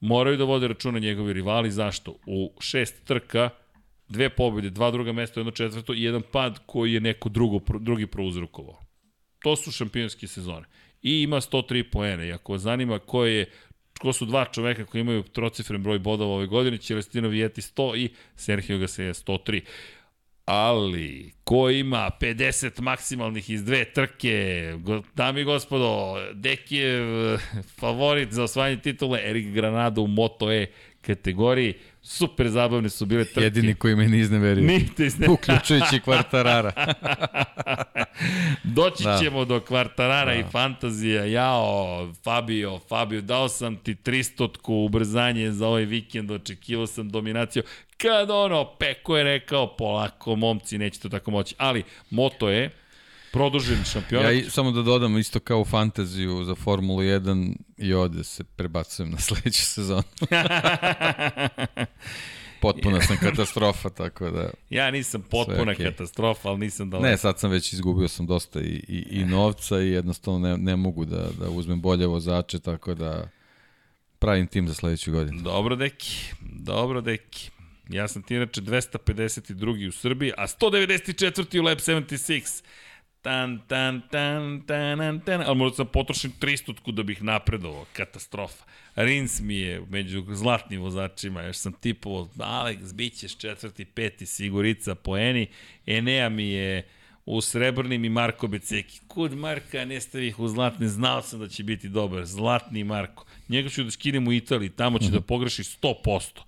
Moraju 0.00 0.36
da 0.36 0.44
vode 0.44 0.68
računa 0.68 0.98
njegovi 0.98 1.32
rivali, 1.32 1.70
zašto? 1.70 2.16
U 2.26 2.52
šest 2.60 3.04
trka, 3.04 3.50
dve 4.08 4.28
pobede, 4.28 4.70
dva 4.70 4.90
druga 4.90 5.12
mesta, 5.12 5.40
jedno 5.40 5.52
četvrto 5.52 5.94
i 5.94 6.02
jedan 6.02 6.22
pad 6.32 6.58
koji 6.66 6.92
je 6.92 7.00
neko 7.00 7.28
drugo, 7.28 7.60
drugi 7.78 8.06
prouzrukovao 8.06 8.81
to 9.42 9.56
su 9.56 9.72
šampionske 9.72 10.26
sezone. 10.26 10.66
I 11.02 11.22
ima 11.22 11.36
103 11.36 11.82
poene. 11.82 12.28
I 12.28 12.32
ako 12.32 12.52
vas 12.52 12.62
zanima 12.62 12.98
ko 12.98 13.24
je 13.24 13.50
ko 14.02 14.12
su 14.12 14.24
dva 14.24 14.44
čoveka 14.44 14.84
koji 14.84 15.00
imaju 15.00 15.22
trocifren 15.22 15.82
broj 15.82 15.98
bodova 15.98 16.34
ove 16.34 16.46
godine, 16.46 16.78
Celestino 16.78 17.28
Vijeti 17.28 17.60
100 17.60 17.96
i 17.98 18.10
Sergio 18.36 18.78
Gasea 18.78 19.14
103. 19.14 19.60
Ali, 20.44 21.32
ko 21.44 21.70
ima 21.70 22.10
50 22.20 22.80
maksimalnih 22.80 23.50
iz 23.50 23.64
dve 23.64 23.84
trke, 23.84 24.74
dami 25.14 25.40
i 25.40 25.44
gospodo, 25.44 26.16
Dekijev 26.32 27.04
favorit 27.80 28.32
za 28.32 28.42
osvajanje 28.42 28.80
titule, 28.80 29.20
Erik 29.24 29.46
Granado 29.46 30.02
u 30.02 30.06
Moto 30.06 30.52
E 30.52 30.66
kategoriji, 31.00 31.74
super 32.02 32.48
zabavne 32.48 32.88
su 32.88 33.06
bile 33.06 33.24
trke. 33.24 33.40
Jedini 33.40 33.74
koji 33.74 33.96
me 33.96 34.08
ne 34.08 34.18
izneverio. 34.18 34.64
Niste 34.64 35.06
izneverio. 35.06 35.34
Uključujući 35.34 36.00
kvartarara. 36.00 36.72
Doći 38.76 39.04
da. 39.04 39.18
ćemo 39.22 39.44
do 39.44 39.60
kvartarara 39.60 40.34
da. 40.34 40.40
i 40.40 40.44
fantazija. 40.50 41.24
Jao, 41.24 42.12
Fabio, 42.24 42.78
Fabio, 42.88 43.20
dao 43.20 43.48
sam 43.48 43.76
ti 43.76 43.94
300-tku 43.94 44.74
ubrzanje 44.74 45.52
za 45.52 45.66
ovaj 45.66 45.84
vikend, 45.84 46.30
očekivao 46.30 46.86
sam 46.86 47.08
dominaciju. 47.08 47.62
Kad 47.96 48.30
ono, 48.30 48.64
Peko 48.78 49.16
je 49.16 49.24
rekao, 49.24 49.76
polako, 49.76 50.36
momci, 50.36 50.78
neće 50.78 51.00
to 51.00 51.08
tako 51.08 51.30
moći. 51.30 51.54
Ali, 51.58 51.82
moto 52.10 52.48
je, 52.48 52.70
produžen 53.32 53.84
šampionat. 53.84 54.34
Ja 54.34 54.50
samo 54.50 54.70
da 54.70 54.82
dodam 54.82 55.18
isto 55.18 55.40
kao 55.40 55.60
u 55.60 55.64
fantaziju 55.64 56.44
za 56.44 56.54
Formulu 56.54 57.00
1 57.00 57.56
i 57.78 57.94
ovde 57.94 58.24
se 58.24 58.44
prebacujem 58.44 59.10
na 59.10 59.18
sledeću 59.26 59.62
sezonu. 59.62 60.02
potpuna 62.62 63.00
sam 63.00 63.16
katastrofa, 63.16 63.90
tako 63.90 64.30
da... 64.30 64.50
Ja 64.70 64.90
nisam 64.90 65.22
potpuna 65.30 65.72
okay. 65.72 65.90
katastrofa, 65.90 66.48
ali 66.48 66.58
nisam 66.58 66.90
da... 66.90 66.98
Ne, 66.98 67.16
sad 67.16 67.38
sam 67.38 67.50
već 67.50 67.72
izgubio 67.72 68.08
sam 68.08 68.26
dosta 68.26 68.60
i, 68.60 68.84
i, 68.88 69.06
i 69.10 69.24
novca 69.36 69.80
i 69.80 69.88
jednostavno 69.88 70.38
ne, 70.38 70.56
ne 70.56 70.76
mogu 70.76 71.04
da, 71.04 71.28
da 71.40 71.50
uzmem 71.50 71.80
bolje 71.80 72.06
vozače, 72.06 72.58
tako 72.58 72.94
da 72.94 73.28
pravim 74.18 74.46
tim 74.46 74.68
za 74.68 74.74
sledeću 74.74 75.12
godinu. 75.12 75.42
Dobro, 75.42 75.76
deki. 75.76 76.32
Dobro, 76.40 77.00
deki. 77.00 77.50
Ja 77.88 78.08
sam 78.08 78.22
ti 78.22 78.34
inače 78.34 78.60
252. 78.60 79.88
u 79.88 79.92
Srbiji, 79.92 80.32
a 80.36 80.46
194. 80.46 81.60
u 81.60 81.62
Lab 81.62 81.78
76. 81.78 82.64
tan, 83.22 83.60
tan, 83.68 84.02
tan, 84.10 84.62
tan, 84.66 84.98
tan, 84.98 85.20
tan, 85.20 85.42
ali 85.46 85.56
možda 85.56 85.76
sam 85.76 85.86
potrošen 85.86 86.32
300 86.40 86.92
da 86.92 87.02
bih 87.02 87.22
napredovao, 87.22 87.84
katastrofa. 87.92 88.64
Rins 88.96 89.40
mi 89.40 89.56
je 89.56 89.82
među 89.90 90.24
zlatnim 90.30 90.80
vozačima, 90.80 91.42
još 91.42 91.56
sam 91.56 91.72
tipovo, 91.72 92.28
Alex, 92.38 92.94
bit 92.94 93.14
ćeš 93.14 93.36
četvrti, 93.36 93.84
peti, 93.84 94.26
sigurica, 94.26 94.94
poeni, 94.94 95.46
Enea 95.86 96.28
mi 96.28 96.48
je 96.48 96.88
u 97.26 97.40
srebrnim 97.40 98.04
i 98.04 98.08
Marko 98.08 98.46
Beceki. 98.46 99.00
Kud 99.08 99.32
Marka 99.32 99.84
ne 99.84 100.00
stavih 100.00 100.38
u 100.38 100.48
zlatne, 100.48 100.88
znao 100.88 101.22
sam 101.22 101.40
da 101.40 101.48
će 101.48 101.64
biti 101.64 101.88
dobar, 101.88 102.24
zlatni 102.24 102.84
Marko. 102.84 103.24
Njega 103.48 103.68
ću 103.68 103.84
da 103.84 103.90
skinem 103.90 104.28
u 104.28 104.32
Italiji, 104.32 104.70
tamo 104.70 104.98
će 104.98 105.04
mm 105.04 105.08
-hmm. 105.08 105.12
da 105.12 105.20
pogreši 105.20 105.62
100%. 105.62 106.40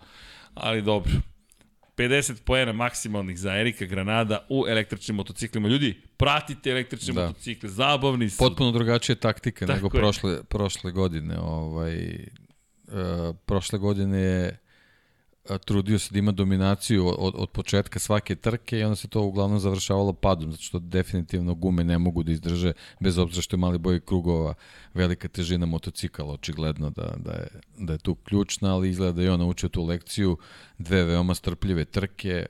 Ali 0.55 0.83
dobro, 0.83 1.13
50 1.97 2.43
poena 2.45 2.73
maksimalnih 2.73 3.39
za 3.39 3.53
Erika 3.57 3.85
Granada 3.85 4.47
u 4.49 4.65
električnim 4.69 5.17
motociklima. 5.17 5.69
Ljudi, 5.69 6.01
pratite 6.17 6.71
električne 6.71 7.15
da. 7.15 7.27
motocikle, 7.27 7.69
zabavni 7.69 8.31
su. 8.31 8.39
Potpuno 8.39 8.73
drugačija 8.73 9.17
taktika 9.17 9.67
Tako 9.67 9.77
nego 9.77 9.87
je. 9.87 10.01
prošle, 10.01 10.43
prošle 10.45 10.93
godine. 10.93 11.39
Ovaj, 11.39 12.19
uh, 12.87 13.37
prošle 13.47 13.79
godine 13.79 14.21
je 14.21 14.64
trudio 15.65 15.99
se 15.99 16.13
da 16.13 16.19
ima 16.19 16.33
dominaciju 16.33 17.07
od, 17.19 17.35
od 17.37 17.51
početka 17.51 17.99
svake 17.99 18.35
trke 18.35 18.79
i 18.79 18.83
onda 18.83 18.97
se 18.97 19.09
to 19.09 19.23
uglavnom 19.23 19.61
završavalo 19.61 20.13
padom, 20.13 20.53
zato 20.53 20.63
što 20.63 20.79
definitivno 20.79 21.55
gume 21.55 21.85
ne 21.85 21.99
mogu 21.99 22.23
da 22.23 22.33
izdrže, 22.33 22.73
bez 23.01 23.19
obzira 23.19 23.43
što 23.43 23.57
je 23.57 23.61
mali 23.61 23.79
boj 23.79 24.01
krugova, 24.01 24.55
velika 24.95 25.29
težina 25.29 25.67
motocikala, 25.67 26.33
očigledno 26.33 26.91
da, 26.91 27.15
da, 27.17 27.33
je, 27.33 27.49
da 27.79 27.93
je 27.93 27.99
tu 27.99 28.15
ključna, 28.15 28.75
ali 28.75 28.91
izgleda 28.91 29.13
da 29.13 29.23
je 29.23 29.33
on 29.33 29.41
naučio 29.41 29.69
tu 29.69 29.85
lekciju, 29.85 30.37
dve 30.79 31.05
veoma 31.05 31.35
strpljive 31.35 31.85
trke 31.85 32.47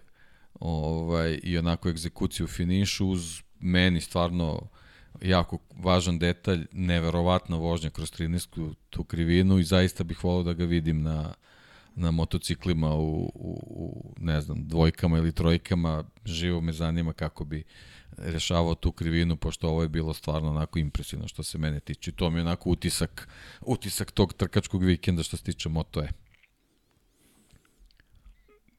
ovaj, 0.61 1.41
i 1.43 1.59
onako 1.59 1.89
egzekuciju 1.89 2.47
finišu 2.47 3.09
uz 3.09 3.43
meni 3.61 4.01
stvarno 4.01 4.69
jako 5.23 5.59
važan 5.77 6.19
detalj, 6.19 6.67
neverovatna 6.73 7.57
vožnja 7.57 7.91
kroz 7.91 8.13
13. 8.13 8.75
tu 8.91 9.05
krivinu 9.05 9.59
i 9.59 9.65
zaista 9.65 10.05
bih 10.05 10.25
volao 10.25 10.43
da 10.43 10.53
ga 10.53 10.65
vidim 10.65 11.03
na, 11.03 11.35
na 11.97 12.11
motociklima 12.11 12.95
u, 12.95 13.25
u, 13.35 13.59
u, 13.67 14.15
ne 14.21 14.41
znam, 14.41 14.69
dvojkama 14.69 15.19
ili 15.19 15.33
trojkama, 15.33 16.05
živo 16.25 16.61
me 16.61 16.73
zanima 16.73 17.13
kako 17.13 17.45
bi 17.45 17.65
rešavao 18.19 18.75
tu 18.75 18.93
krivinu, 18.93 19.37
pošto 19.37 19.69
ovo 19.69 19.83
je 19.83 19.89
bilo 19.89 20.15
stvarno 20.15 20.51
onako 20.51 20.79
impresivno 20.79 21.29
što 21.29 21.43
se 21.43 21.59
mene 21.59 21.81
tiče. 21.81 22.13
To 22.13 22.31
mi 22.31 22.39
je 22.39 22.43
onako 22.43 22.71
utisak, 22.71 23.29
utisak 23.61 24.11
tog 24.11 24.33
trkačkog 24.33 24.85
vikenda 24.85 25.23
što 25.23 25.37
se 25.37 25.45
tiče 25.45 25.69
Moto 25.69 26.03
E. 26.03 26.09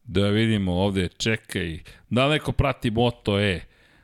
Da 0.04 0.28
vidimo 0.28 0.74
ovde, 0.74 1.08
čekaj, 1.08 1.80
da 2.10 2.30
neko 2.30 2.52
prati 2.52 2.92
Moto 2.92 3.40
E. 3.40 3.62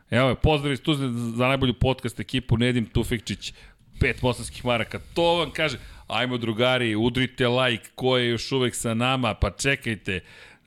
Evo 0.09 0.29
je, 0.29 0.35
pozdrav 0.35 0.73
iz 0.73 0.81
Tuzle 0.81 1.09
za 1.09 1.47
najbolju 1.47 1.73
podcast 1.73 2.19
ekipu 2.19 2.57
Nedim 2.57 2.85
Tufikčić, 2.85 3.53
pet 3.99 4.21
bosanskih 4.21 4.65
maraka. 4.65 4.99
To 5.13 5.35
vam 5.35 5.51
kaže, 5.51 5.77
ajmo 6.11 6.37
drugari, 6.37 6.95
udrite 6.95 7.47
like, 7.47 7.89
ko 7.95 8.17
je 8.17 8.29
još 8.29 8.51
uvek 8.51 8.75
sa 8.75 8.93
nama, 8.93 9.33
pa 9.33 9.51
čekajte, 9.51 10.19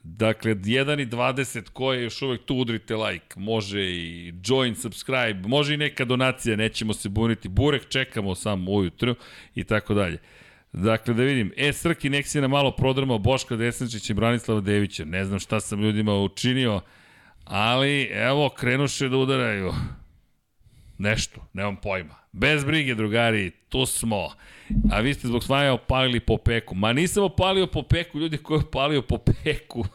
Dakle, 0.07 0.55
1 0.55 1.01
i 1.01 1.05
20, 1.05 1.69
ko 1.69 1.93
je 1.93 2.03
još 2.03 2.21
uvek 2.21 2.45
tu, 2.45 2.55
udrite 2.55 2.95
like. 2.95 3.39
Može 3.39 3.81
i 3.81 4.33
join, 4.43 4.75
subscribe, 4.75 5.47
može 5.47 5.73
i 5.73 5.77
neka 5.77 6.05
donacija, 6.05 6.55
nećemo 6.55 6.93
se 6.93 7.09
buniti. 7.09 7.49
Burek 7.49 7.89
čekamo 7.89 8.35
samo 8.35 8.71
ujutru 8.71 9.15
i 9.55 9.63
tako 9.63 9.93
dalje. 9.93 10.17
Dakle, 10.73 11.13
da 11.13 11.23
vidim, 11.23 11.51
e, 11.57 11.73
Srki, 11.73 12.09
nek 12.09 12.27
si 12.27 12.41
na 12.41 12.47
malo 12.47 12.71
prodrmao 12.71 13.17
Boška 13.17 13.55
Desničića 13.55 14.13
i 14.13 14.15
Branislava 14.15 14.61
Devića. 14.61 15.05
Ne 15.05 15.25
znam 15.25 15.39
šta 15.39 15.59
sam 15.59 15.81
ljudima 15.81 16.15
učinio, 16.15 16.81
ali 17.43 18.03
evo, 18.03 18.49
krenuše 18.49 19.09
da 19.09 19.17
udaraju. 19.17 19.73
Nešto, 20.97 21.47
nemam 21.53 21.75
pojma. 21.75 22.15
Bez 22.31 22.65
brige, 22.65 22.95
drugari, 22.95 23.51
tu 23.69 23.85
smo. 23.85 24.29
A 24.91 24.99
vi 24.99 25.13
ste 25.13 25.27
zbog 25.27 25.43
svaja 25.43 25.73
opalili 25.73 26.19
po 26.19 26.37
peku. 26.37 26.75
Ma 26.75 26.93
nisam 26.93 27.23
opalio 27.23 27.67
po 27.67 27.83
peku, 27.83 28.19
ljudi 28.19 28.37
koji 28.37 28.59
opalio 28.59 29.01
po 29.01 29.17
peku. 29.17 29.85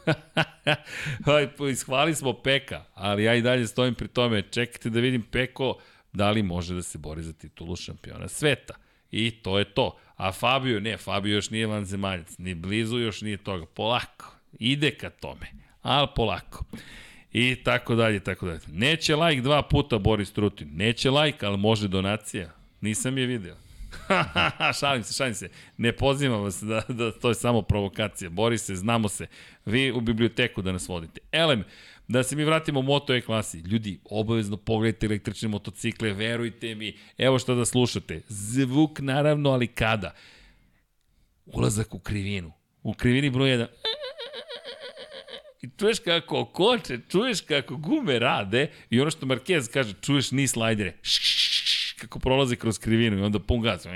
Ishvali 1.73 2.15
smo 2.15 2.33
peka, 2.33 2.85
ali 2.95 3.25
ja 3.25 3.35
i 3.35 3.43
dalje 3.43 3.67
stojim 3.67 3.95
pri 3.95 4.09
tome. 4.09 4.43
Čekajte 4.43 4.91
da 4.91 5.01
vidim 5.01 5.23
peko 5.23 5.79
da 6.12 6.31
li 6.31 6.43
može 6.43 6.75
da 6.75 6.83
se 6.83 6.99
bori 6.99 7.23
za 7.23 7.33
titulu 7.33 7.77
šampiona 7.77 8.29
sveta. 8.29 8.75
I 9.11 9.31
to 9.31 9.59
je 9.59 9.65
to. 9.65 9.97
A 10.17 10.33
Fabio, 10.33 10.81
ne, 10.81 10.97
Fabio 10.97 11.35
još 11.35 11.51
nije 11.51 11.67
vanzemaljac, 11.67 12.39
ni 12.39 12.55
blizu 12.55 12.99
još 12.99 13.20
nije 13.20 13.37
toga. 13.37 13.67
Polako, 13.67 14.37
ide 14.59 14.91
ka 14.91 15.11
tome, 15.11 15.47
ali 15.83 16.09
polako. 16.17 16.65
I 17.33 17.57
tako 17.65 17.94
dalje, 17.94 18.20
tako 18.20 18.47
dalje. 18.47 18.60
Neće 18.73 19.17
like 19.17 19.42
dva 19.42 19.62
puta 19.62 19.99
Boris 19.99 20.33
Trutin. 20.33 20.68
Neće 20.73 21.10
like, 21.10 21.47
ali 21.47 21.59
može 21.59 21.89
donacija. 21.89 22.50
Nisam 22.81 23.18
je 23.18 23.26
video. 23.26 23.57
šalim 24.81 25.02
se, 25.02 25.15
šalim 25.15 25.34
se. 25.34 25.50
Ne 25.76 25.92
pozivam 25.92 26.42
vas 26.42 26.62
da, 26.62 26.83
da 26.89 27.12
to 27.12 27.28
je 27.28 27.34
samo 27.34 27.62
provokacija. 27.62 28.31
Boris 28.31 28.62
se, 28.62 28.75
znamo 28.75 29.09
se. 29.09 29.26
Vi 29.65 29.92
u 29.92 30.00
biblioteku 30.00 30.62
da 30.62 30.73
nas 30.73 30.89
vodite. 30.89 31.20
Elem, 31.33 31.65
da 32.09 32.23
se 32.23 32.36
mi 32.36 32.44
vratimo 32.44 32.81
u 32.81 32.83
Moto 32.83 33.15
E 33.15 33.20
klasi. 33.20 33.59
Ljudi, 33.59 34.00
obavezno 34.05 34.57
pogledajte 34.57 35.07
električne 35.07 35.49
motocikle, 35.49 36.12
verujte 36.12 36.75
mi. 36.75 36.97
Evo 37.18 37.39
što 37.39 37.55
da 37.55 37.65
slušate. 37.65 38.20
Zvuk 38.28 38.99
naravno, 38.99 39.50
ali 39.50 39.67
kada? 39.67 40.15
Ulazak 41.47 41.94
u 41.94 41.99
krivinu. 41.99 42.52
U 42.83 42.94
krivini 42.94 43.31
broj 43.31 43.50
1 43.50 43.67
I 45.63 45.69
čuješ 45.79 45.99
kako 45.99 46.45
koče, 46.45 46.99
čuješ 47.09 47.41
kako 47.41 47.77
gume 47.77 48.19
rade 48.19 48.71
i 48.91 49.01
ono 49.01 49.11
što 49.11 49.27
Marquez 49.27 49.73
kaže, 49.73 49.95
čuješ 50.01 50.31
ni 50.31 50.47
slajdere. 50.47 50.97
kako 52.01 52.19
prolaze 52.19 52.57
kroz 52.57 52.79
krivinu 52.79 53.19
i 53.19 53.23
onda 53.23 53.39
pun 53.39 53.61
gas. 53.61 53.87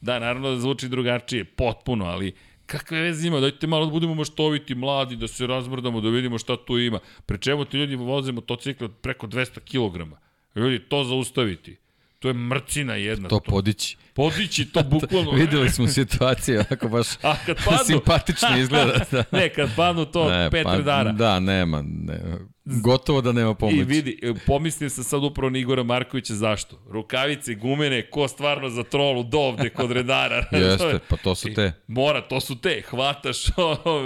Da, 0.00 0.18
naravno 0.18 0.50
da 0.50 0.60
zvuči 0.60 0.88
drugačije, 0.88 1.44
potpuno, 1.44 2.04
ali 2.04 2.34
kakve 2.66 3.00
veze 3.00 3.28
ima, 3.28 3.40
dajte 3.40 3.66
malo 3.66 3.86
da 3.86 3.92
budemo 3.92 4.14
maštoviti, 4.14 4.74
mladi, 4.74 5.16
da 5.16 5.28
se 5.28 5.46
razmrdamo, 5.46 6.00
da 6.00 6.08
vidimo 6.08 6.38
šta 6.38 6.56
tu 6.56 6.78
ima. 6.78 6.98
Pre 7.26 7.38
čemu 7.38 7.64
ti 7.64 7.76
ljudi 7.76 7.96
voze 7.96 8.32
motocikle 8.32 8.88
preko 8.88 9.26
200 9.26 9.60
kg? 9.60 10.14
Ljudi, 10.54 10.78
to 10.78 11.04
zaustaviti. 11.04 11.76
To 12.24 12.28
je 12.28 12.34
mrcina 12.34 12.94
jedna. 12.94 13.28
To, 13.28 13.40
podići. 13.40 13.96
Podići 14.14 14.72
to 14.72 14.82
bukvalno. 14.82 15.30
Videli 15.40 15.70
smo 15.70 15.86
situaciju, 15.88 16.64
ako 16.70 16.88
baš 16.88 17.06
A 17.22 17.34
kad 17.46 17.56
padnu, 17.64 17.84
simpatično 17.86 18.58
izgleda. 18.58 19.04
Da. 19.10 19.24
ne, 19.32 19.48
kad 19.48 19.70
padnu 19.76 20.04
to 20.04 20.30
ne, 20.30 20.50
pet 20.50 20.64
pa, 20.64 20.76
redara. 20.76 21.12
Da, 21.12 21.40
nema. 21.40 21.82
Ne, 21.82 22.20
gotovo 22.64 23.20
da 23.20 23.32
nema 23.32 23.54
pomoći. 23.54 23.78
I 23.78 23.84
vidi, 23.84 24.18
pomislim 24.46 24.90
se 24.90 25.04
sad 25.04 25.24
upravo 25.24 25.50
na 25.50 25.58
Igora 25.58 25.82
Markovića 25.82 26.34
zašto. 26.34 26.78
Rukavice, 26.90 27.54
gumene, 27.54 28.10
ko 28.10 28.28
stvarno 28.28 28.68
za 28.68 28.82
trolu 28.82 29.22
dovde 29.22 29.70
kod 29.70 29.90
redara. 29.90 30.46
Jeste, 30.52 30.98
pa 31.08 31.16
to 31.16 31.34
su 31.34 31.54
te. 31.54 31.72
I, 31.88 31.92
mora, 31.92 32.20
to 32.20 32.40
su 32.40 32.60
te. 32.60 32.82
Hvataš 32.90 33.44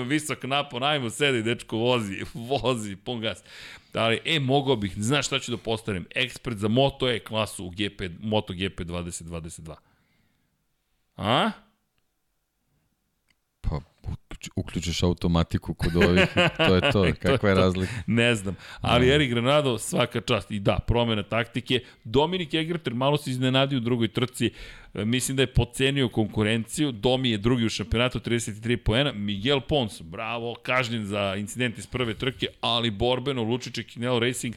visok 0.07 0.43
napon, 0.43 0.83
ajmo, 0.83 1.11
sedi, 1.11 1.43
dečko, 1.43 1.77
vozi, 1.77 2.25
vozi, 2.35 2.97
pun 2.97 3.21
gas. 3.21 3.43
Ali, 3.93 4.21
e, 4.25 4.41
mogao 4.41 4.77
bih, 4.77 4.95
znaš 4.97 5.27
šta 5.27 5.39
ću 5.39 5.51
da 5.51 5.57
postavim? 5.57 6.07
Ekspert 6.15 6.57
za 6.59 6.69
Moto 6.69 7.11
E 7.11 7.19
klasu 7.19 7.67
u 7.67 7.71
GP, 7.71 8.03
Moto 8.21 8.53
GP 8.53 8.81
2022. 8.81 9.75
A? 11.17 11.51
Uključiš 14.57 15.03
automatiku 15.03 15.75
kod 15.75 15.97
ovih, 15.97 16.29
to 16.57 16.75
je 16.75 16.93
to, 16.93 17.07
kakva 17.23 17.49
je 17.49 17.55
razlika. 17.55 17.93
Ne 18.07 18.35
znam, 18.35 18.57
ali 18.81 19.07
no. 19.07 19.13
Erik 19.13 19.31
Granado 19.31 19.79
svaka 19.79 20.21
čast. 20.21 20.51
I 20.51 20.61
da, 20.61 20.79
promena 20.87 21.23
taktike. 21.23 21.81
Dominik 22.05 22.55
Egerter 22.55 22.95
malo 22.95 23.17
se 23.17 23.31
iznenadio 23.31 23.77
u 23.77 23.81
drugoj 23.81 24.09
trci, 24.09 24.51
e, 24.95 25.05
mislim 25.05 25.37
da 25.37 25.43
je 25.43 25.53
pocenio 25.53 26.09
konkurenciju, 26.09 26.93
Domi 26.93 27.31
je 27.31 27.39
drugi 27.39 27.65
u 27.65 27.69
šampionatu, 27.69 28.21
33 28.21 28.77
poena, 28.77 29.13
Miguel 29.13 29.61
Pons, 29.61 30.03
bravo, 30.03 30.55
kažnjen 30.63 31.07
za 31.07 31.35
incident 31.37 31.79
iz 31.79 31.87
prve 31.87 32.15
trke, 32.15 32.47
ali 32.61 32.91
borbeno, 32.91 33.43
Lučiće 33.43 33.83
Kinel 33.83 34.19
Racing, 34.19 34.55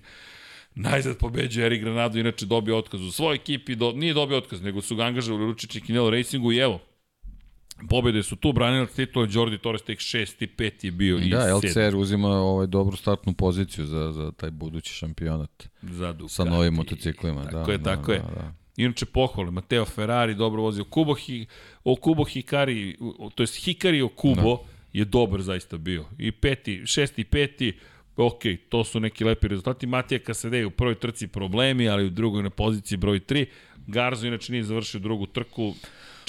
Najzad 0.76 1.18
pobeđuje 1.18 1.66
Erik 1.66 1.82
Granado, 1.82 2.20
inače 2.20 2.46
dobio 2.46 2.78
otkaz 2.78 3.02
u 3.02 3.12
svojoj 3.12 3.36
ekipi, 3.36 3.76
do, 3.76 3.92
nije 3.92 4.14
dobio 4.14 4.38
otkaz, 4.38 4.62
nego 4.62 4.82
su 4.82 4.96
ga 4.96 5.04
angažali 5.04 5.44
u 5.44 5.48
Lučiće 5.48 5.80
Kinel 5.80 6.10
Racingu 6.10 6.52
i 6.52 6.58
evo, 6.58 6.80
Pobede 7.90 8.24
su 8.24 8.36
tu, 8.36 8.54
branilac 8.54 8.92
titula 8.92 9.28
Jordi 9.32 9.58
Torres 9.58 9.82
tek 9.82 10.00
6 10.00 10.44
i 10.44 10.48
5 10.48 10.86
je 10.86 10.92
bio. 10.92 11.20
Da, 11.20 11.58
LCR 11.58 11.96
uzima 11.96 12.30
ovaj 12.30 12.68
dobru 12.68 12.98
startnu 12.98 13.34
poziciju 13.34 13.86
za, 13.86 14.12
za 14.12 14.32
taj 14.32 14.52
budući 14.52 14.94
šampionat. 14.94 15.68
Za 15.82 16.14
Ducati. 16.14 16.34
Sa 16.34 16.44
novim 16.44 16.74
motociklima. 16.74 17.44
Tako 17.44 17.66
da, 17.66 17.72
je, 17.72 17.78
da, 17.78 17.84
tako 17.84 18.08
da, 18.08 18.14
je. 18.14 18.20
Da, 18.20 18.36
da. 18.36 18.54
Inače 18.78 19.06
pohvale, 19.06 19.52
Mateo 19.52 19.86
Ferrari 19.86 20.36
dobro 20.36 20.62
vozio. 20.62 20.84
Kubo, 20.84 21.14
Hi, 21.14 21.46
o 21.84 21.96
Kubo 21.96 22.24
Hikari, 22.24 22.98
to 23.36 23.44
je 23.44 23.48
Hikari 23.48 24.02
o 24.02 24.10
Kubo 24.10 24.56
da. 24.56 25.00
je 25.00 25.06
dobar 25.06 25.42
zaista 25.42 25.78
bio. 25.78 26.06
I 26.18 26.32
peti, 26.32 26.82
šesti 26.86 27.22
i 27.22 27.26
peti, 27.26 27.78
ok, 28.16 28.42
to 28.70 28.84
su 28.84 29.00
neki 29.00 29.24
lepi 29.24 29.48
rezultati. 29.48 29.88
Matija 29.88 30.20
Kasadej 30.20 30.66
u 30.66 30.72
prvoj 30.72 30.96
trci 30.96 31.28
problemi, 31.28 31.90
ali 31.90 32.06
u 32.06 32.10
drugoj 32.10 32.44
na 32.44 32.50
poziciji 32.50 32.98
broj 32.98 33.20
3. 33.20 33.46
Garzo 33.88 34.28
inače 34.28 34.52
nije 34.52 34.64
završio 34.64 35.00
drugu 35.00 35.26
trku. 35.26 35.74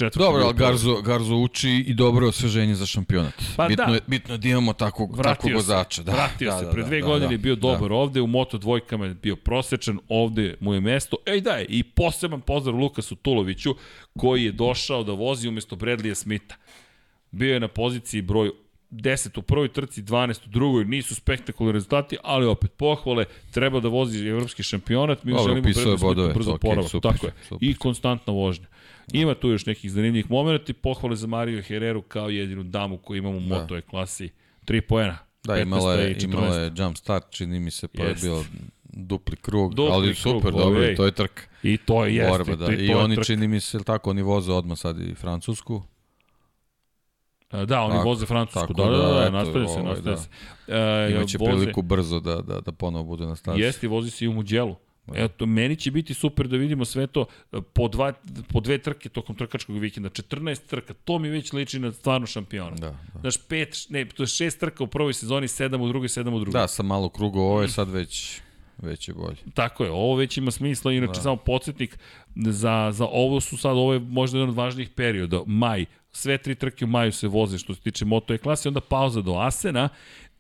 Četvrtu 0.03 0.25
Dobro, 0.25 0.45
ali. 0.45 0.55
Garzo, 0.55 1.03
Garzo 1.03 1.37
uči 1.37 1.71
i 1.71 1.95
dobro 1.95 2.29
osveženje 2.29 2.75
za 2.75 2.87
šampionat. 2.87 3.35
Pa 3.57 3.69
bitno, 3.69 3.87
da. 3.87 3.95
je, 3.95 4.01
bitno 4.07 4.35
je 4.35 4.39
da 4.39 4.49
imamo 4.49 4.73
takvog, 4.73 5.09
takvog 5.09 5.27
Vratio 5.27 5.49
se, 5.49 5.55
vozača. 5.55 6.03
Da, 6.03 6.13
vratio 6.13 6.51
da, 6.51 6.59
se. 6.59 6.65
da, 6.65 6.71
Pre 6.71 6.83
da, 6.83 6.89
dve 6.89 7.01
da, 7.01 7.07
godine 7.07 7.27
da, 7.27 7.35
je 7.35 7.39
bio 7.39 7.55
da. 7.55 7.61
dobar 7.61 7.93
ovde, 7.93 8.21
u 8.21 8.27
Moto 8.27 8.59
dvojkama 8.59 9.07
je 9.07 9.15
bio 9.15 9.37
prosečan, 9.37 9.99
ovde 10.09 10.55
mu 10.61 10.75
je 10.75 10.81
mesto. 10.81 11.17
Ej 11.27 11.41
da 11.41 11.51
je, 11.51 11.67
i 11.69 11.83
poseban 11.83 12.41
pozdrav 12.41 12.77
Lukasu 12.77 13.17
Tuloviću, 13.17 13.75
koji 14.19 14.45
je 14.45 14.53
došao 14.53 15.05
da 15.05 15.13
vozi 15.13 15.49
umesto 15.49 15.77
Bradleya 15.77 16.15
Smitha. 16.15 16.57
Bio 17.31 17.55
je 17.55 17.61
na 17.61 17.69
poziciji 17.69 18.23
broj 18.23 18.51
10 18.93 19.39
u 19.39 19.43
prvoj 19.43 19.69
trci, 19.69 20.03
12 20.03 20.47
u 20.47 20.51
drugoj, 20.51 20.85
nisu 20.85 21.15
spektakularni 21.15 21.77
rezultati, 21.77 22.17
ali 22.23 22.47
opet 22.47 22.73
pohvale, 22.73 23.25
treba 23.51 23.81
da 23.81 23.89
vozi 23.89 24.27
evropski 24.27 24.63
šampionat, 24.63 25.25
mi 25.25 25.33
Dobro, 25.33 25.55
želimo 25.55 25.97
bodove, 25.97 26.35
brzo 26.35 26.53
okej, 26.53 26.69
oporavak, 26.69 26.91
super, 26.91 27.13
tako 27.13 27.27
je, 27.27 27.33
super. 27.49 27.69
i 27.69 27.75
konstantna 27.75 28.33
vožnja. 28.33 28.67
Ima 29.13 29.35
tu 29.35 29.49
još 29.49 29.67
nekih 29.67 29.91
zanimljivih 29.93 30.31
momenta 30.31 30.65
i 30.69 30.75
pohvale 30.75 31.17
za 31.17 31.27
Mariju 31.27 31.63
Hereru 31.63 32.03
kao 32.03 32.29
jedinu 32.29 32.63
damu 32.63 32.99
koju 32.99 33.19
imamo 33.19 33.37
u 33.37 33.41
Da. 33.41 33.47
Moto 33.49 33.77
E 33.77 33.81
klasi. 33.81 34.31
3 34.67 34.81
poena. 34.81 35.19
Da, 35.45 35.53
15 35.55 35.63
imala 35.63 35.93
je, 35.95 36.11
i 36.11 36.15
14. 36.15 36.25
imala 36.25 36.57
je 36.57 36.73
jump 36.77 36.97
start, 36.97 37.25
čini 37.31 37.61
mi 37.61 37.71
se, 37.71 37.89
pa 37.89 38.03
Jest. 38.03 38.25
je 38.25 38.31
bio 38.31 38.45
dupli 38.85 39.37
krug, 39.37 39.75
Dupli 39.75 39.93
ali 39.93 40.15
krug, 40.15 40.17
super, 40.17 40.55
ovaj. 40.55 40.65
dobro, 40.65 40.97
to 40.97 41.05
je 41.05 41.13
trka. 41.13 41.43
I 41.63 41.77
to 41.77 42.05
je 42.05 42.15
jeste. 42.15 42.31
Borba, 42.31 42.57
da. 42.57 42.73
I 42.75 42.91
oni 42.91 43.15
trka. 43.15 43.25
čini 43.25 43.49
mi 43.49 43.61
se, 43.61 43.79
tako, 43.81 44.11
oni 44.11 44.23
voze 44.23 44.53
odmah 44.53 44.79
sad 44.79 45.01
i 45.01 45.15
Francusku. 45.15 45.83
Da, 47.51 47.81
oni 47.81 47.93
Tako, 47.93 48.05
voze 48.05 48.27
Francusku. 48.27 48.73
Da, 48.73 48.85
da, 48.85 48.91
da, 48.91 49.15
da, 49.15 49.31
nastavlja 49.31 49.69
se, 49.69 49.73
ovaj, 49.73 49.85
nastavlja 49.85 50.11
da. 50.11 50.17
se. 50.17 50.29
E, 50.69 51.13
Imaće 51.13 51.39
voze- 51.39 51.51
priliku 51.53 51.83
brzo 51.83 52.21
da, 52.21 52.37
da, 52.37 52.61
da 52.61 52.73
ponovo 52.73 53.05
bude 53.05 53.27
na 53.27 53.37
stazi. 53.37 53.61
Jeste, 53.61 53.89
vozi 53.89 54.11
se 54.11 54.25
i 54.25 54.29
u 54.29 54.33
Muđelu. 54.33 54.77
Eto, 55.15 55.47
meni 55.47 55.77
će 55.77 55.91
biti 55.91 56.15
super 56.15 56.49
da 56.49 56.57
vidimo 56.57 56.85
sve 56.85 57.07
to 57.07 57.25
e, 57.53 57.61
po, 57.73 57.89
dva, 57.89 58.13
po 58.49 58.61
dve 58.61 58.79
trke 58.79 59.09
tokom 59.09 59.37
trkačkog 59.37 59.79
vikenda. 59.79 60.09
14 60.09 60.67
trka, 60.67 60.95
to 60.95 61.19
mi 61.19 61.29
već 61.29 61.53
liči 61.53 61.79
na 61.79 61.93
stvarno 61.93 62.27
šampiona. 62.27 62.77
Da, 62.77 62.91
da. 63.15 63.21
Znaš, 63.21 63.37
pet, 63.49 63.87
ne, 63.89 64.05
to 64.05 64.23
je 64.23 64.27
šest 64.27 64.61
trka 64.61 64.85
u 64.85 64.87
prvoj 64.87 65.13
sezoni, 65.13 65.49
sedam 65.49 65.81
u 65.81 65.89
drugoj, 65.89 66.09
sedam 66.09 66.35
u 66.35 66.39
drugoj. 66.39 66.61
Da, 66.61 66.69
sa 66.69 66.83
malo 66.83 67.09
kruga, 67.09 67.41
ovo 67.41 67.63
je 67.63 67.69
sad 67.69 67.91
već, 67.91 68.41
već 68.79 69.09
je 69.09 69.15
bolje. 69.15 69.37
Tako 69.55 69.85
je, 69.85 69.91
ovo 69.91 70.17
već 70.17 70.37
ima 70.37 70.51
smisla, 70.51 70.93
inače 70.93 71.13
da. 71.19 71.21
samo 71.21 71.37
podsjetnik 71.37 71.99
za, 72.37 72.91
za 72.93 73.07
ovo 73.11 73.41
su 73.41 73.57
sad, 73.57 73.73
ovo 73.73 73.93
je 73.93 73.99
možda 73.99 74.39
jedan 74.39 74.49
od 74.49 74.57
važnijih 74.57 74.91
perioda, 74.91 75.43
maj, 75.47 75.85
sve 76.13 76.39
tri 76.39 76.55
trke 76.55 76.85
u 76.85 76.89
maju 76.89 77.13
se 77.13 77.29
voze 77.29 77.59
što 77.59 77.75
se 77.75 77.81
tiče 77.81 78.05
Moto 78.05 78.35
E 78.35 78.39
klase, 78.39 78.69
onda 78.69 78.81
pauza 78.81 79.21
do 79.21 79.35
Asena, 79.35 79.89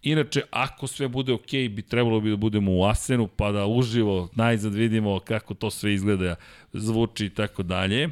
Inače, 0.03 0.43
ako 0.51 0.87
sve 0.87 1.09
bude 1.09 1.33
ok, 1.33 1.51
bi 1.71 1.83
trebalo 1.83 2.21
bi 2.21 2.31
da 2.31 2.37
budemo 2.37 2.73
u 2.73 2.85
Asenu, 2.85 3.29
pa 3.29 3.53
da 3.53 3.67
uživo 3.67 4.29
najzad 4.35 4.75
vidimo 4.75 5.21
kako 5.21 5.55
to 5.55 5.71
sve 5.71 5.95
izgleda, 5.95 6.35
zvuči 6.73 7.27
i 7.27 7.31
tako 7.31 7.63
dalje. 7.63 8.09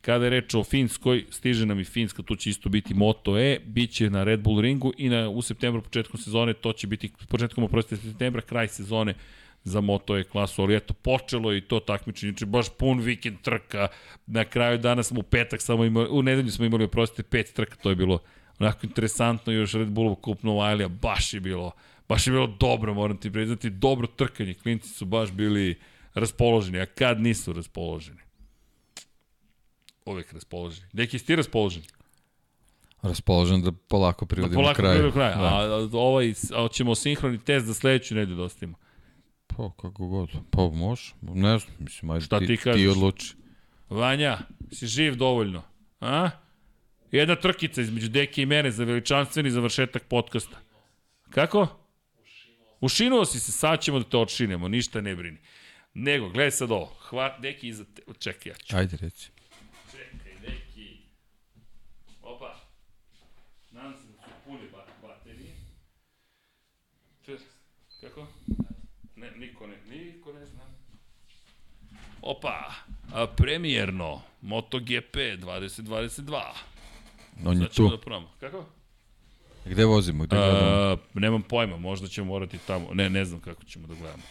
Kada 0.00 0.24
je 0.24 0.30
reč 0.30 0.54
o 0.54 0.64
Finskoj, 0.64 1.24
stiže 1.30 1.66
nam 1.66 1.80
i 1.80 1.84
Finska, 1.84 2.22
tu 2.22 2.36
će 2.36 2.50
isto 2.50 2.68
biti 2.68 2.94
Moto 2.94 3.38
E, 3.38 3.58
bit 3.64 3.90
će 3.90 4.10
na 4.10 4.24
Red 4.24 4.40
Bull 4.40 4.60
ringu 4.60 4.92
i 4.98 5.08
na, 5.08 5.28
u 5.28 5.42
septembru, 5.42 5.82
početkom 5.82 6.20
sezone, 6.20 6.52
to 6.52 6.72
će 6.72 6.86
biti 6.86 7.12
početkom 7.28 7.64
oprostite 7.64 8.02
septembra, 8.02 8.42
kraj 8.42 8.68
sezone 8.68 9.14
za 9.64 9.80
Moto 9.80 10.18
E 10.18 10.24
klasu, 10.24 10.62
ali 10.62 10.76
eto, 10.76 10.94
počelo 10.94 11.52
je 11.52 11.58
i 11.58 11.60
to 11.60 11.80
takmičenje, 11.80 12.32
znači 12.32 12.46
baš 12.46 12.66
pun 12.78 13.00
vikend 13.00 13.40
trka, 13.42 13.88
na 14.26 14.44
kraju 14.44 14.78
dana 14.78 15.02
smo 15.02 15.20
u 15.20 15.22
petak 15.22 15.62
samo 15.62 15.84
imali, 15.84 16.08
u 16.10 16.22
nedelju 16.22 16.50
smo 16.50 16.64
imali, 16.64 16.84
oprostite, 16.84 17.22
pet 17.22 17.52
trka, 17.54 17.76
to 17.76 17.88
je 17.88 17.96
bilo 17.96 18.18
onako 18.58 18.86
interesantno, 18.86 19.52
još 19.52 19.72
Red 19.72 19.88
Bullov 19.88 20.14
kup 20.14 20.42
Novajlija, 20.42 20.88
baš 20.88 21.34
je 21.34 21.40
bilo, 21.40 21.70
baš 22.08 22.26
je 22.26 22.30
bilo 22.30 22.46
dobro, 22.46 22.94
moram 22.94 23.16
ti 23.16 23.32
priznati, 23.32 23.70
dobro 23.70 24.06
trkanje, 24.06 24.54
klinci 24.54 24.88
su 24.88 25.04
baš 25.04 25.30
bili 25.30 25.78
raspoloženi, 26.14 26.80
a 26.80 26.86
kad 26.86 27.20
nisu 27.20 27.52
raspoloženi? 27.52 28.20
Uvek 30.06 30.32
raspoloženi. 30.32 30.88
Deki, 30.92 31.18
si 31.18 31.26
ti 31.26 31.36
raspoložen? 31.36 31.82
Raspoložen 33.02 33.62
da 33.62 33.72
polako 33.72 34.26
privodimo 34.26 34.60
Polako 34.62 34.76
kraju. 34.76 35.02
do 35.02 35.12
kraja. 35.12 35.36
Da. 35.36 35.42
A, 35.44 35.60
a, 35.60 35.88
ovaj, 35.92 36.34
a 36.54 36.68
ćemo 36.72 36.94
sinhroni 36.94 37.38
test 37.38 37.66
za 37.66 37.74
sledeću 37.74 38.14
nedelju 38.14 38.36
da 38.36 38.42
ostavimo. 38.42 38.76
Pa, 39.46 39.70
kako 39.80 40.06
god. 40.06 40.30
Pa, 40.50 40.62
može. 40.62 41.12
Ne 41.20 41.58
znam, 41.58 41.76
mislim, 41.78 42.10
ajde, 42.10 42.24
Šta 42.24 42.38
ti, 42.38 42.46
ti 42.46 42.56
kažeš? 42.56 42.82
ti 42.82 42.88
odluči. 42.88 43.34
Vanja, 43.90 44.38
si 44.72 44.86
živ 44.86 45.14
dovoljno? 45.16 45.62
A? 46.00 46.30
Jedna 47.12 47.36
trkica 47.36 47.80
između 47.80 48.08
Deke 48.08 48.42
i 48.42 48.46
mene 48.46 48.70
za 48.70 48.84
veličanstveni 48.84 49.50
završetak 49.50 50.02
podcasta. 50.08 50.60
Kako? 51.30 51.66
Ušinuo 52.80 53.24
si 53.24 53.40
se, 53.40 53.52
sad 53.52 53.80
ćemo 53.80 53.98
da 53.98 54.04
te 54.04 54.16
odšinemo, 54.16 54.68
ništa 54.68 55.00
ne 55.00 55.16
brini. 55.16 55.38
Nego, 55.94 56.28
gledaj 56.28 56.50
sad 56.50 56.70
ovo. 56.70 56.86
Hva, 56.86 57.38
Deki 57.38 57.68
iza 57.68 57.84
te... 57.84 58.02
Čekaj, 58.18 58.52
ja 58.52 58.56
ću. 58.56 58.76
Ajde, 58.76 58.96
reci. 58.96 59.30
Čekaj, 59.90 60.32
Deki. 60.40 60.98
Opa. 62.22 62.60
Nadam 63.70 63.94
se 63.94 64.06
da 64.06 64.22
su 64.22 64.30
pune 64.44 64.68
ba 64.72 64.86
baterije. 65.02 65.52
Če, 67.26 67.36
kako? 68.00 68.26
Ne, 69.16 69.30
niko 69.30 69.66
ne, 69.66 69.76
niko 69.88 70.32
ne 70.32 70.46
zna. 70.46 70.60
Opa, 72.22 72.74
a, 73.14 73.26
premijerno, 73.26 74.22
MotoGP 74.40 75.16
2022. 75.16 76.71
On 77.44 77.56
je 77.56 77.66
Sad 77.66 77.72
ćemo 77.74 77.88
tu. 77.88 77.96
da 77.96 78.00
probamo. 78.02 78.28
Kako? 78.40 78.64
Gde 79.64 79.84
vozimo? 79.84 80.24
Gde 80.24 80.36
gledamo? 80.36 80.70
A, 80.70 80.96
nemam 81.14 81.42
pojma, 81.42 81.76
možda 81.76 82.08
ćemo 82.08 82.26
morati 82.26 82.58
tamo. 82.66 82.88
Ne, 82.94 83.10
ne 83.10 83.24
znam 83.24 83.40
kako 83.40 83.64
ćemo 83.64 83.86
da 83.86 83.94
gledamo. 83.94 84.22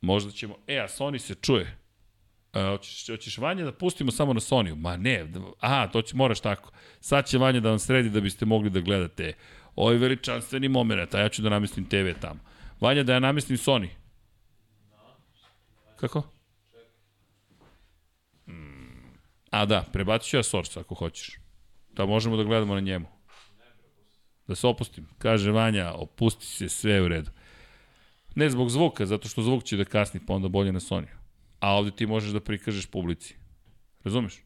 Možda 0.00 0.30
ćemo... 0.30 0.56
E, 0.66 0.78
a 0.78 0.88
Sony 0.88 1.18
se 1.18 1.34
čuje. 1.34 1.78
A, 2.52 2.68
hoćeš, 2.70 3.06
hoćeš 3.06 3.38
Vanja 3.38 3.64
da 3.64 3.72
pustimo 3.72 4.10
samo 4.12 4.32
na 4.32 4.40
Sony? 4.40 4.76
Ma 4.76 4.96
ne, 4.96 5.24
da- 5.24 5.40
aha, 5.60 5.86
to 5.86 6.02
će, 6.02 6.16
moraš 6.16 6.40
tako. 6.40 6.70
Sad 7.00 7.26
će 7.26 7.38
Vanja 7.38 7.60
da 7.60 7.68
vam 7.70 7.78
sredi 7.78 8.10
da 8.10 8.20
biste 8.20 8.44
mogli 8.46 8.70
da 8.70 8.80
gledate 8.80 9.32
ovaj 9.76 9.96
veličanstveni 9.96 10.68
moment, 10.68 11.14
a 11.14 11.20
ja 11.20 11.28
ću 11.28 11.42
da 11.42 11.48
namestim 11.48 11.88
TV 11.88 12.20
tamo. 12.20 12.40
Vanja, 12.80 13.02
da 13.02 13.12
ja 13.12 13.20
namestim 13.20 13.56
Sony? 13.56 13.88
Kako? 15.96 16.22
Mm, 18.46 19.18
a 19.50 19.64
da, 19.66 19.84
prebacit 19.92 20.30
ću 20.30 20.36
ja 20.36 20.42
Source 20.42 20.80
ako 20.80 20.94
hoćeš. 20.94 21.38
Da 21.96 22.06
možemo 22.06 22.36
da 22.36 22.44
gledamo 22.44 22.74
na 22.74 22.80
njemu. 22.80 23.06
Da 24.46 24.54
se 24.54 24.66
opustim. 24.66 25.08
Kaže 25.18 25.50
Vanja, 25.50 25.92
opusti 25.92 26.46
se, 26.46 26.68
sve 26.68 27.02
u 27.02 27.08
redu. 27.08 27.30
Ne 28.34 28.50
zbog 28.50 28.70
zvuka, 28.70 29.06
zato 29.06 29.28
što 29.28 29.42
zvuk 29.42 29.64
će 29.64 29.76
da 29.76 29.84
kasni, 29.84 30.20
pa 30.26 30.34
onda 30.34 30.48
bolje 30.48 30.72
na 30.72 30.80
Sony. 30.80 31.06
A 31.60 31.76
ovde 31.76 31.90
ti 31.90 32.06
možeš 32.06 32.32
da 32.32 32.40
prikažeš 32.40 32.86
publici. 32.86 33.34
Razumeš? 34.04 34.42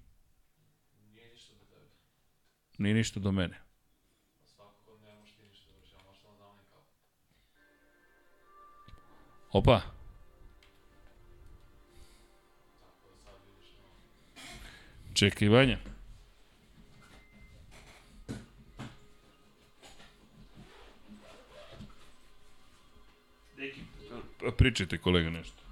Nije 2.78 2.94
ništa 2.94 3.20
do 3.20 3.32
mene. 3.32 3.60
Opa. 9.52 9.80
Čekaj, 15.14 15.48
Vanja. 15.48 15.89
Pričajte 24.56 24.98
kolega 24.98 25.30
nešto. 25.30 25.62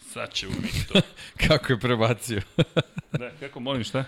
Sad 0.00 0.32
ćemo 0.32 0.52
mi 0.62 0.68
to. 0.88 1.00
Kako 1.48 1.72
je 1.72 1.80
prebacio? 1.80 2.40
da, 3.18 3.30
kako 3.40 3.60
molim 3.60 3.84
šta? 3.84 4.04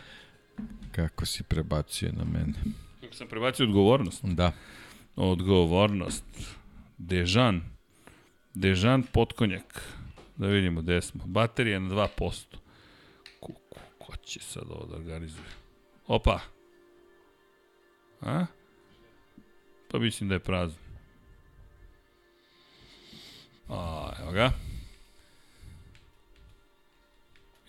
Kako 0.92 1.26
si 1.26 1.42
prebacio 1.42 2.12
na 2.12 2.24
mene? 2.24 2.54
Kako 3.00 3.14
sam 3.14 3.28
prebacio 3.28 3.66
odgovornost? 3.66 4.24
Da. 4.24 4.52
Odgovornost. 5.16 6.24
Dežan. 6.98 7.62
Dežan 8.54 9.02
potkonjak. 9.02 9.82
Da 10.36 10.46
vidimo 10.46 10.82
gde 10.82 11.02
smo. 11.02 11.24
Baterija 11.26 11.78
na 11.78 11.88
2%. 12.18 12.44
Kuku, 13.40 13.78
ko 13.98 14.16
će 14.16 14.40
sad 14.40 14.64
ovo 14.70 14.86
da 14.86 14.96
organizuje? 14.96 15.44
Opa. 16.06 16.40
A? 18.20 18.46
Pa 19.90 19.98
mislim 19.98 20.28
da 20.28 20.34
je 20.34 20.38
prazno. 20.38 20.87
A, 23.68 24.12
evo 24.20 24.32
ga. 24.32 24.50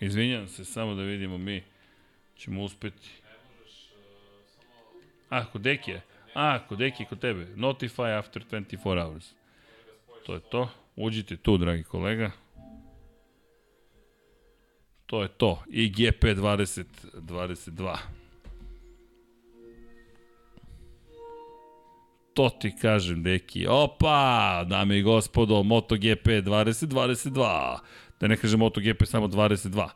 Izvinjam 0.00 0.48
se, 0.48 0.64
samo 0.64 0.94
da 0.94 1.02
vidimo 1.02 1.38
mi 1.38 1.62
ćemo 2.36 2.62
uspeti. 2.62 3.10
A, 5.28 5.44
kod 5.44 5.60
Deki 5.60 5.90
je. 5.90 6.02
A, 6.34 6.66
kod 6.68 6.78
Deki, 6.78 7.04
kod 7.04 7.20
tebe. 7.20 7.46
Notify 7.56 8.18
after 8.18 8.44
24 8.50 9.04
hours. 9.04 9.32
To 10.26 10.34
je 10.34 10.40
to. 10.40 10.70
Uđite 10.96 11.36
tu, 11.36 11.56
dragi 11.56 11.82
kolega. 11.82 12.30
To 15.06 15.22
je 15.22 15.28
to. 15.28 15.62
I 15.68 15.88
GP 15.88 16.24
2022. 16.24 17.96
To 22.34 22.50
ti 22.50 22.76
kažem, 22.76 23.22
deki. 23.22 23.66
Opa, 23.68 24.64
dame 24.68 24.98
i 24.98 25.02
gospodo, 25.02 25.62
MotoGP 25.62 26.26
2022. 26.26 27.78
Da 28.20 28.28
ne 28.28 28.36
kažem 28.36 28.60
MotoGP 28.60 29.04
samo 29.04 29.26
22. 29.26 29.88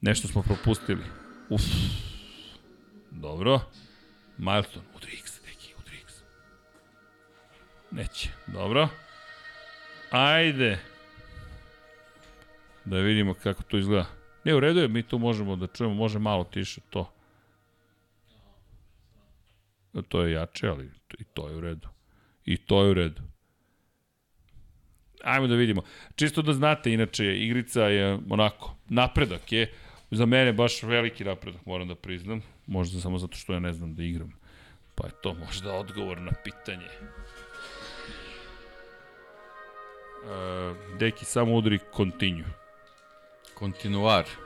Nešto 0.00 0.28
smo 0.28 0.42
propustili. 0.42 1.04
Uf. 1.48 1.62
Dobro. 3.10 3.60
Milestone, 4.38 4.86
udri 4.96 5.12
X, 5.12 5.40
neki, 5.46 5.74
udri 5.78 5.96
X. 5.96 6.12
Neće, 7.90 8.30
dobro. 8.46 8.88
Ajde. 10.10 10.78
Da 12.84 12.98
vidimo 12.98 13.34
kako 13.34 13.62
to 13.62 13.78
izgleda. 13.78 14.06
Ne, 14.44 14.54
u 14.54 14.60
redu 14.60 14.80
je, 14.80 14.88
mi 14.88 15.02
tu 15.02 15.18
možemo 15.18 15.56
da 15.56 15.66
čujemo, 15.66 15.94
može 15.94 16.18
malo 16.18 16.44
tiše 16.44 16.80
to. 16.90 17.13
To 20.02 20.22
je 20.22 20.32
jače, 20.32 20.68
ali 20.68 20.90
i 21.18 21.24
to 21.24 21.48
je 21.48 21.56
u 21.56 21.60
redu. 21.60 21.88
I 22.44 22.56
to 22.56 22.84
je 22.84 22.90
u 22.90 22.94
redu. 22.94 23.22
Ajmo 25.24 25.46
da 25.46 25.54
vidimo. 25.54 25.82
Čisto 26.16 26.42
da 26.42 26.52
znate, 26.52 26.92
inače, 26.92 27.38
igrica 27.38 27.82
je 27.82 28.18
onako, 28.30 28.76
napredak 28.88 29.52
je, 29.52 29.72
za 30.10 30.26
mene 30.26 30.52
baš 30.52 30.82
veliki 30.82 31.24
napredak, 31.24 31.66
moram 31.66 31.88
da 31.88 31.94
priznam. 31.94 32.42
Možda 32.66 33.00
samo 33.00 33.18
zato 33.18 33.36
što 33.36 33.52
ja 33.52 33.60
ne 33.60 33.72
znam 33.72 33.94
da 33.94 34.02
igram. 34.02 34.32
Pa 34.94 35.06
je 35.06 35.12
to 35.22 35.34
možda 35.34 35.74
odgovor 35.74 36.20
na 36.20 36.32
pitanje. 36.44 36.88
Uh, 40.24 40.98
deki, 40.98 41.24
samo 41.24 41.54
udri 41.54 41.78
continue. 41.96 42.44
Kontinuar. 43.54 44.24
Tako 44.24 44.43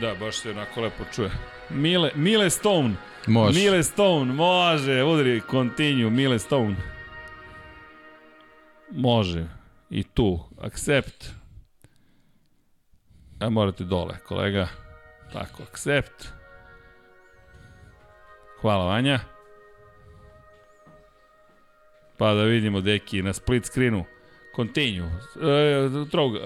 Da, 0.00 0.14
baš 0.14 0.36
se 0.36 0.50
onako 0.50 0.80
lepo 0.80 1.04
čuje. 1.14 1.30
Mile, 1.70 2.10
Mile 2.14 2.50
Stone. 2.50 2.94
Može. 3.26 3.60
Mile 3.60 3.82
Stone, 3.82 4.32
može, 4.32 5.02
udri, 5.02 5.42
continue, 5.50 6.10
Mile 6.10 6.38
Stone. 6.38 6.76
Može. 8.90 9.46
I 9.90 10.02
tu, 10.02 10.40
accept. 10.60 11.30
A 13.40 13.50
morate 13.50 13.84
dole, 13.84 14.18
kolega. 14.18 14.68
Tako, 15.32 15.62
accept. 15.62 16.28
Hvala, 18.60 18.84
Vanja. 18.84 19.20
Pa 22.16 22.34
da 22.34 22.42
vidimo, 22.42 22.80
deki, 22.80 23.22
na 23.22 23.32
split 23.32 23.64
screenu. 23.66 24.04
Continue. 24.56 25.10
E, 25.42 26.10
trog, 26.10 26.36
e, 26.36 26.40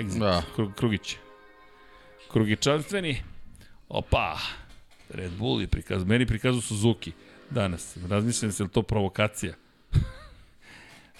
exit. 0.00 0.18
Da. 0.18 0.42
Krug, 0.54 0.74
krugić. 0.74 1.18
Krugičanstveni. 2.32 3.16
Opa. 3.88 4.38
Red 5.10 5.32
Bull 5.32 5.60
je 5.60 5.66
prikaz. 5.66 6.04
Meni 6.04 6.26
prikazu 6.26 6.60
Suzuki 6.60 7.12
danas. 7.50 7.96
Razmišljam 8.08 8.52
se 8.52 8.62
li 8.62 8.68
to 8.68 8.82
provokacija. 8.82 9.54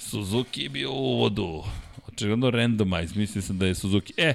Suzuki 0.08 0.62
je 0.62 0.68
bio 0.68 0.92
u 0.92 1.14
uvodu. 1.14 1.64
Očigledno 2.08 2.50
randomize. 2.50 3.18
Mislim 3.18 3.42
sam 3.42 3.58
da 3.58 3.66
je 3.66 3.74
Suzuki. 3.74 4.14
E, 4.16 4.34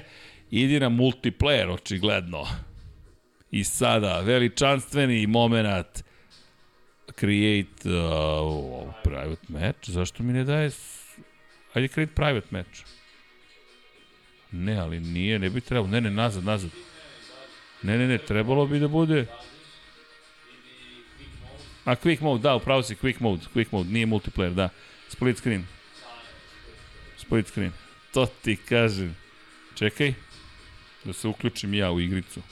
idi 0.50 0.80
na 0.80 0.88
multiplayer, 0.88 1.70
očigledno. 1.70 2.46
I 3.50 3.64
sada, 3.64 4.20
veličanstveni 4.20 5.26
moment. 5.26 6.04
Create 7.18 7.90
uh, 7.90 8.94
private 9.04 9.46
match. 9.48 9.90
Zašto 9.90 10.22
mi 10.22 10.32
ne 10.32 10.44
daje... 10.44 10.70
Ajde 11.74 11.88
create 11.88 12.12
private 12.14 12.46
match. 12.50 12.97
Ne, 14.52 14.78
ali 14.78 15.00
nije, 15.00 15.38
ne 15.38 15.50
bi 15.50 15.60
trebalo. 15.60 15.88
Ne, 15.88 16.00
ne, 16.00 16.10
nazad, 16.10 16.44
nazad. 16.44 16.70
Ne, 17.82 17.98
ne, 17.98 18.06
ne, 18.06 18.18
trebalo 18.18 18.66
bi 18.66 18.78
da 18.78 18.88
bude... 18.88 19.26
A 21.84 21.96
quick 21.96 22.22
mode, 22.22 22.42
da, 22.42 22.54
upravo 22.54 22.82
si, 22.82 22.94
quick 22.94 23.20
mode, 23.20 23.42
quick 23.54 23.66
mode, 23.72 23.90
nije 23.90 24.06
multiplayer, 24.06 24.54
da. 24.54 24.68
Split 25.08 25.38
screen. 25.38 25.66
Split 27.16 27.46
screen. 27.46 27.72
To 28.12 28.26
ti 28.26 28.56
kažem. 28.56 29.16
Čekaj, 29.74 30.14
da 31.04 31.12
se 31.12 31.28
uključim 31.28 31.74
ja 31.74 31.90
u 31.90 32.00
igricu. 32.00 32.42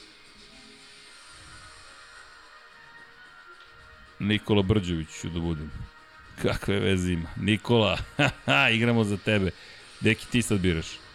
Nikola 4.18 4.62
Brđević 4.62 5.08
ću 5.20 5.28
da 5.28 5.40
budem. 5.40 5.70
Kakve 6.42 6.80
veze 6.80 7.12
ima. 7.12 7.28
Nikola, 7.36 7.98
igramo 8.76 9.04
za 9.04 9.16
tebe. 9.16 9.50
Deki, 10.00 10.26
ti 10.30 10.42
sad 10.42 10.60
biraš. 10.60 11.05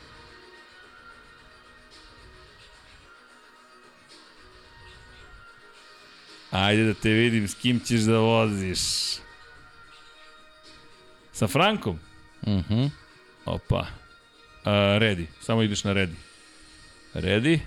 Ajde 6.51 6.83
da 6.83 6.93
te 6.93 7.09
vidim 7.09 7.47
s 7.47 7.55
kim 7.55 7.79
ćeš 7.79 8.01
da 8.01 8.17
voziš. 8.17 8.79
Sa 11.33 11.47
Frankom? 11.47 11.99
Mhm. 12.47 12.85
Opa. 13.45 13.79
Uh, 13.79 14.71
ready. 15.01 15.25
Samo 15.41 15.61
ideš 15.61 15.83
na 15.83 15.93
ready. 15.93 16.15
Ready? 17.13 17.59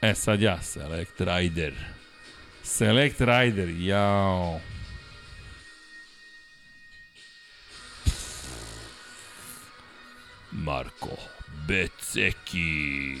E, 0.00 0.14
sad 0.14 0.40
ja. 0.42 0.62
Select 0.62 1.20
Rider. 1.20 1.74
Select 2.62 3.20
Rider. 3.20 3.68
Jao. 3.68 4.60
Marko 10.52 11.16
Beceki. 11.66 13.16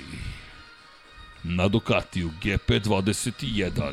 Na 1.44 1.68
Ducatiju 1.68 2.30
GP21. 2.42 3.92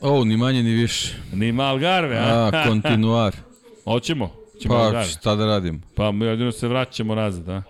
O, 0.00 0.24
ni 0.24 0.36
manje 0.36 0.62
ni 0.62 0.70
više. 0.70 1.14
Nima 1.32 1.64
Algarve, 1.64 2.16
a? 2.18 2.50
A, 2.52 2.64
kontinuar. 2.68 3.36
Hoćemo? 3.84 4.32
Ćemo 4.62 4.74
Pa, 4.74 4.80
Algarve. 4.80 5.08
šta 5.08 5.34
da 5.34 5.46
radim? 5.46 5.82
Pa 5.94 6.12
mi 6.12 6.24
jedino 6.24 6.52
se 6.52 6.68
vraćamo 6.68 7.14
nazad, 7.14 7.48
a? 7.48 7.62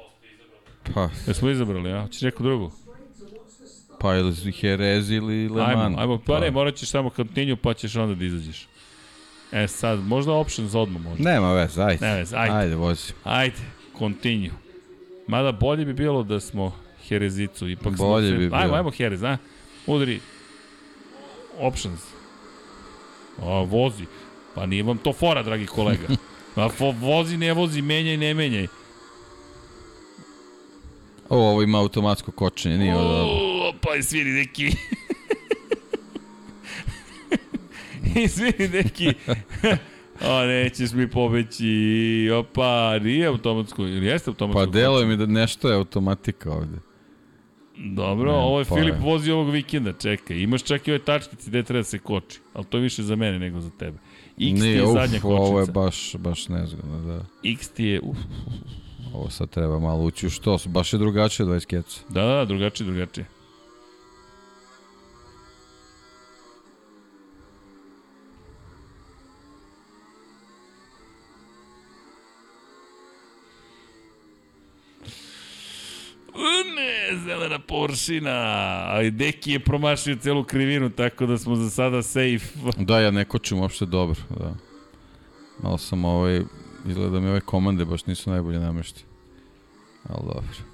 Pa, 0.95 1.09
Jesmo 1.27 1.51
izabrali, 1.51 1.93
a? 1.93 2.03
Hoćeš 2.03 2.23
neku 2.23 2.43
drugu? 2.43 2.73
pa 4.05 4.15
ili 4.17 4.35
Jerez 4.63 5.11
ili 5.11 5.49
Le 5.49 5.63
Mans. 5.63 5.77
Ajmo, 5.87 6.01
ajmo, 6.01 6.19
pa 6.27 6.41
ne, 6.41 6.51
morat 6.51 6.75
ćeš 6.75 6.89
samo 6.89 7.11
continue 7.11 7.57
pa 7.57 7.75
ćeš 7.75 7.97
onda 7.97 8.15
da 8.15 8.25
izađeš. 8.25 8.67
E 9.53 9.69
sad, 9.69 9.99
možda 9.99 10.33
options 10.33 10.75
odmah 10.75 11.03
možda. 11.03 11.31
Nema 11.31 11.53
veze, 11.53 11.83
ajde. 11.83 12.07
Ne 12.07 12.15
veze, 12.15 12.37
ajde. 12.37 12.57
Ajde, 12.57 12.75
vozi. 12.75 13.13
Ajde, 13.25 13.57
continue. 13.99 14.51
Mada 15.27 15.53
bolje 15.53 15.85
bi 15.85 15.93
bilo 15.93 16.23
da 16.23 16.41
smo 16.41 16.73
Herezicu, 17.09 17.69
ipak 17.69 17.97
smo... 17.97 18.07
Bolje 18.07 18.33
bi 18.33 18.39
bilo. 18.39 18.57
Ajmo, 18.57 18.75
ajmo 18.75 18.91
Herez, 18.91 19.23
a? 19.23 19.37
Udri. 19.87 20.21
Options. 21.59 22.01
A, 23.43 23.47
vozi. 23.47 24.05
Pa 24.55 24.67
nije 24.67 24.83
vam 24.83 24.99
to 24.99 25.13
fora, 25.13 25.43
dragi 25.43 25.67
kolega. 25.67 26.09
Pa 26.55 26.69
fo, 26.69 26.91
vozi, 26.91 27.37
ne 27.37 27.53
vozi, 27.53 27.83
menjaj, 27.83 28.17
ne 28.17 28.35
menjaj. 28.35 28.67
O, 31.29 31.37
ovo 31.37 31.63
ima 31.63 31.79
automatsko 31.79 32.33
kočenje, 32.33 32.79
nije 32.79 32.95
ovo 32.97 33.05
dobro. 33.05 33.79
Pa 33.81 33.95
i 33.95 34.03
sviri 34.03 34.31
neki. 34.31 34.71
I 38.23 38.29
sviri 38.29 38.69
neki. 38.69 39.13
o, 40.27 40.47
nećeš 40.47 40.93
mi 40.93 41.11
pobeći. 41.11 41.75
Opa, 42.35 42.99
nije 42.99 43.27
automatsko. 43.27 43.83
Ili 43.83 44.07
jeste 44.07 44.31
automatsko? 44.31 44.61
Pa 44.61 44.79
deluje 44.79 45.07
mi 45.07 45.17
da 45.17 45.27
nešto 45.27 45.69
je 45.69 45.77
automatika 45.77 46.53
ovde. 46.53 46.79
Dobro, 47.77 48.33
Ne, 48.33 48.39
ovo 48.39 48.59
je 48.59 48.65
pa 48.65 48.75
Filip 48.75 48.95
je. 48.95 49.01
vozi 49.01 49.31
ovog 49.31 49.51
vikenda, 49.51 49.93
čekaj. 49.93 50.37
Imaš 50.37 50.63
čak 50.63 50.89
i 50.89 50.91
ove 50.91 50.99
tačkice 50.99 51.51
gde 51.51 51.63
treba 51.63 51.81
da 51.81 51.85
se 51.85 51.99
koči. 51.99 52.41
Ali 52.53 52.65
to 52.65 52.77
je 52.77 52.83
više 52.83 53.03
za 53.03 53.17
mene 53.17 53.39
nego 53.39 53.61
za 53.61 53.71
tebe. 53.71 53.99
X 54.29 54.39
ti 54.39 54.49
je 54.49 54.53
Nije, 54.53 54.87
zadnja 54.87 55.19
uf, 55.19 55.25
ovo 55.25 55.61
je 55.61 55.67
baš, 55.67 56.17
baš 56.17 56.49
nezgodno, 56.49 57.01
da. 57.01 57.25
X 57.45 57.69
ti 57.69 57.85
je, 57.85 58.01
uf. 58.01 58.17
Ovo 59.15 59.31
sad 59.31 59.51
treba 59.51 59.79
malo 59.79 60.03
ući 60.03 60.27
u 60.27 60.31
što, 60.31 60.59
baš 60.67 60.93
je 60.93 60.99
drugačije 60.99 61.47
od 61.47 61.53
20 61.53 61.67
keca. 61.67 62.01
Da, 62.09 62.23
da, 62.23 62.35
da, 62.35 62.45
drugačije, 62.45 62.87
drugačije. 62.87 63.27
Zelena 77.25 77.59
površina. 77.59 78.31
Ali 78.87 79.11
Deki 79.11 79.53
je 79.53 79.61
promašio 79.61 80.17
celu 80.17 80.45
krivinu, 80.45 80.91
tako 80.91 81.27
da 81.27 81.39
smo 81.39 81.57
za 81.57 81.71
sada 81.71 82.03
safe. 82.03 82.47
Da, 82.77 83.01
ja 83.01 83.11
ne 83.11 83.25
kočim 83.25 83.59
uopšte 83.59 83.87
dobro, 83.87 84.21
da. 84.39 84.55
Malo 85.63 85.79
sam 85.79 86.05
ovaj, 86.05 86.43
izgleda 86.87 87.11
da 87.11 87.21
mi 87.21 87.29
ove 87.29 87.41
komande 87.41 87.85
baš 87.85 88.07
nisu 88.07 88.31
najbolje 88.31 88.59
nameštene. 88.59 89.07
Ali 90.09 90.27
dobro. 90.27 90.74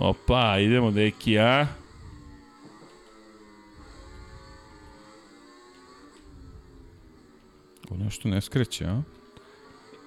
Opa, 0.00 0.58
idemo 0.58 0.90
deki, 0.90 1.38
a? 1.38 1.66
Ko 7.88 7.96
nešto 7.96 8.28
ne 8.28 8.40
skreće, 8.40 8.84
a? 8.84 9.02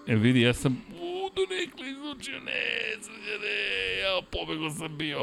E 0.07 0.15
vidi, 0.15 0.41
ja 0.41 0.53
sam 0.53 0.73
u, 0.73 1.29
do 1.35 1.41
nekli 1.55 1.91
izlučio, 1.91 2.39
ne, 2.39 2.95
srđane, 3.01 3.97
ja 4.01 4.21
pobego 4.31 4.69
sam 4.69 4.97
bio. 4.97 5.21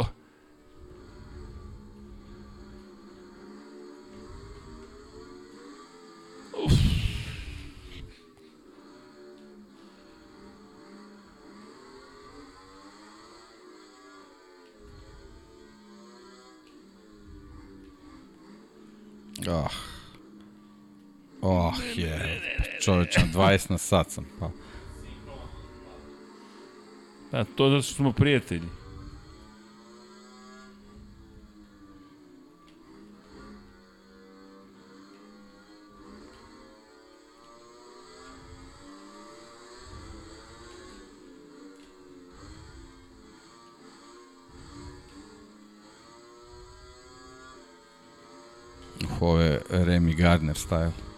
Uf. 6.65 6.90
Ah. 19.49 19.69
Oh, 21.43 21.75
je. 21.97 22.41
Čoveče, 22.81 23.21
na 23.21 23.27
20 23.27 23.71
na 23.71 23.79
sat 23.79 24.11
sam 24.11 24.27
pao. 24.39 24.51
Da, 27.33 27.45
to 27.45 27.71
zato 27.71 27.83
što 27.83 27.95
smo 27.95 28.13
prijatelji. 28.13 28.69
Je 49.21 49.61
Remy 49.71 50.15
Gardner 50.15 50.57
style. 50.57 51.10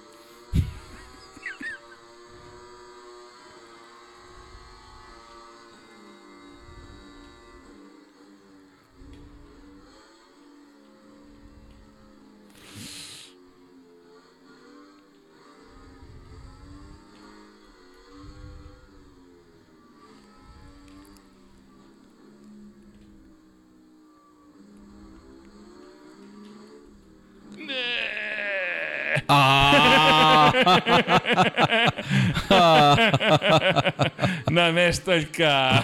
Na 34.63 34.73
meštaljka. 34.73 35.83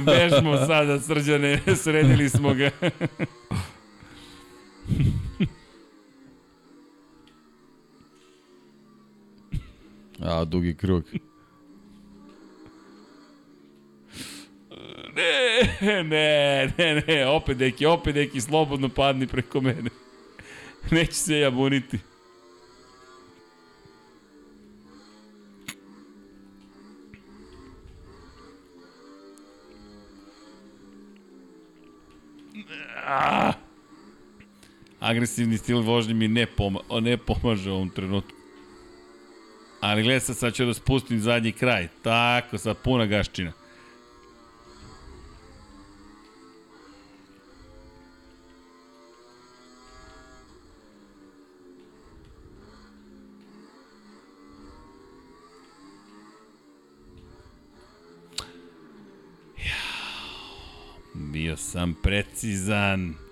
Bežmo 0.00 0.56
sada, 0.66 1.00
srđane, 1.00 1.60
sredili 1.76 2.28
smo 2.28 2.54
ga. 2.54 2.70
A, 10.20 10.44
dugi 10.44 10.74
krug. 10.74 11.04
Ne, 15.16 16.02
ne, 16.02 16.72
ne, 16.78 17.02
ne, 17.06 17.26
opet 17.26 17.58
neki, 17.58 17.86
opet 17.86 18.14
neki, 18.14 18.40
slobodno 18.40 18.88
padni 18.88 19.26
preko 19.26 19.60
mene. 19.60 19.90
Neću 20.90 21.14
se 21.14 21.38
ja 21.38 21.50
buniti. 21.50 21.98
Agresivni 35.08 35.58
stil 35.58 35.80
vožnje 35.80 36.14
mi 36.14 36.28
ne, 36.28 36.46
poma 36.46 36.80
ne 37.00 37.16
pomaže 37.16 37.70
u 37.70 37.74
ovom 37.74 37.90
trenutku. 37.90 38.32
Ali 39.80 40.02
gledaj 40.02 40.20
sad, 40.20 40.36
sad 40.36 40.54
ću 40.54 40.66
da 40.66 40.74
spustim 40.74 41.20
zadnji 41.20 41.52
kraj. 41.52 41.88
Tako, 42.02 42.58
sad 42.58 42.76
puna 42.84 43.06
gaščina. 43.06 43.52
Bio 61.14 61.56
sam 61.56 61.94
precizan. 62.02 63.27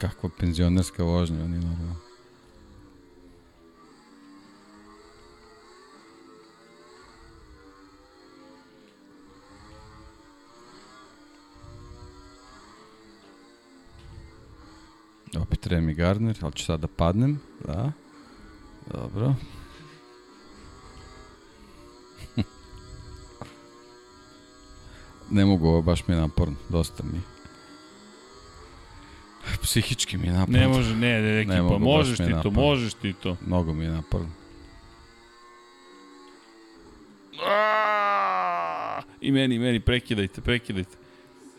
Kakva 0.00 0.30
penzionerska 0.38 1.04
vožnja, 1.04 1.44
oni 1.44 1.58
normalno. 1.58 1.96
Opet 15.38 15.66
Remy 15.66 15.94
Gardner, 15.94 16.38
ali 16.40 16.52
ću 16.52 16.64
sad 16.64 16.80
da 16.80 16.86
padnem. 16.86 17.40
Da. 17.66 17.92
Dobro. 18.92 19.34
ne 25.30 25.44
mogu, 25.44 25.68
ovo 25.68 25.82
baš 25.82 26.08
mi 26.08 26.14
je 26.14 26.20
naporno. 26.20 26.56
Dosta 26.68 27.02
mi 27.04 27.16
je. 27.18 27.39
Psihički 29.62 30.18
mi 30.18 30.26
je 30.26 30.32
naporno. 30.32 30.58
Ne 30.60 30.68
može, 30.68 30.94
ne, 30.94 31.22
ne, 31.22 31.32
neki, 31.32 31.50
Ne 31.50 31.62
mogu, 31.62 31.78
možeš 31.78 32.18
ti 32.18 32.34
to, 32.42 32.50
možeš 32.50 32.94
ti 32.94 33.12
to. 33.12 33.36
Mnogo 33.46 33.72
mi 33.74 33.84
je 33.84 33.90
naporno. 33.90 34.30
Aaaa! 37.46 39.02
I 39.20 39.32
meni, 39.32 39.54
i 39.54 39.58
meni, 39.58 39.80
prekidajte, 39.80 40.40
prekidajte. 40.40 40.96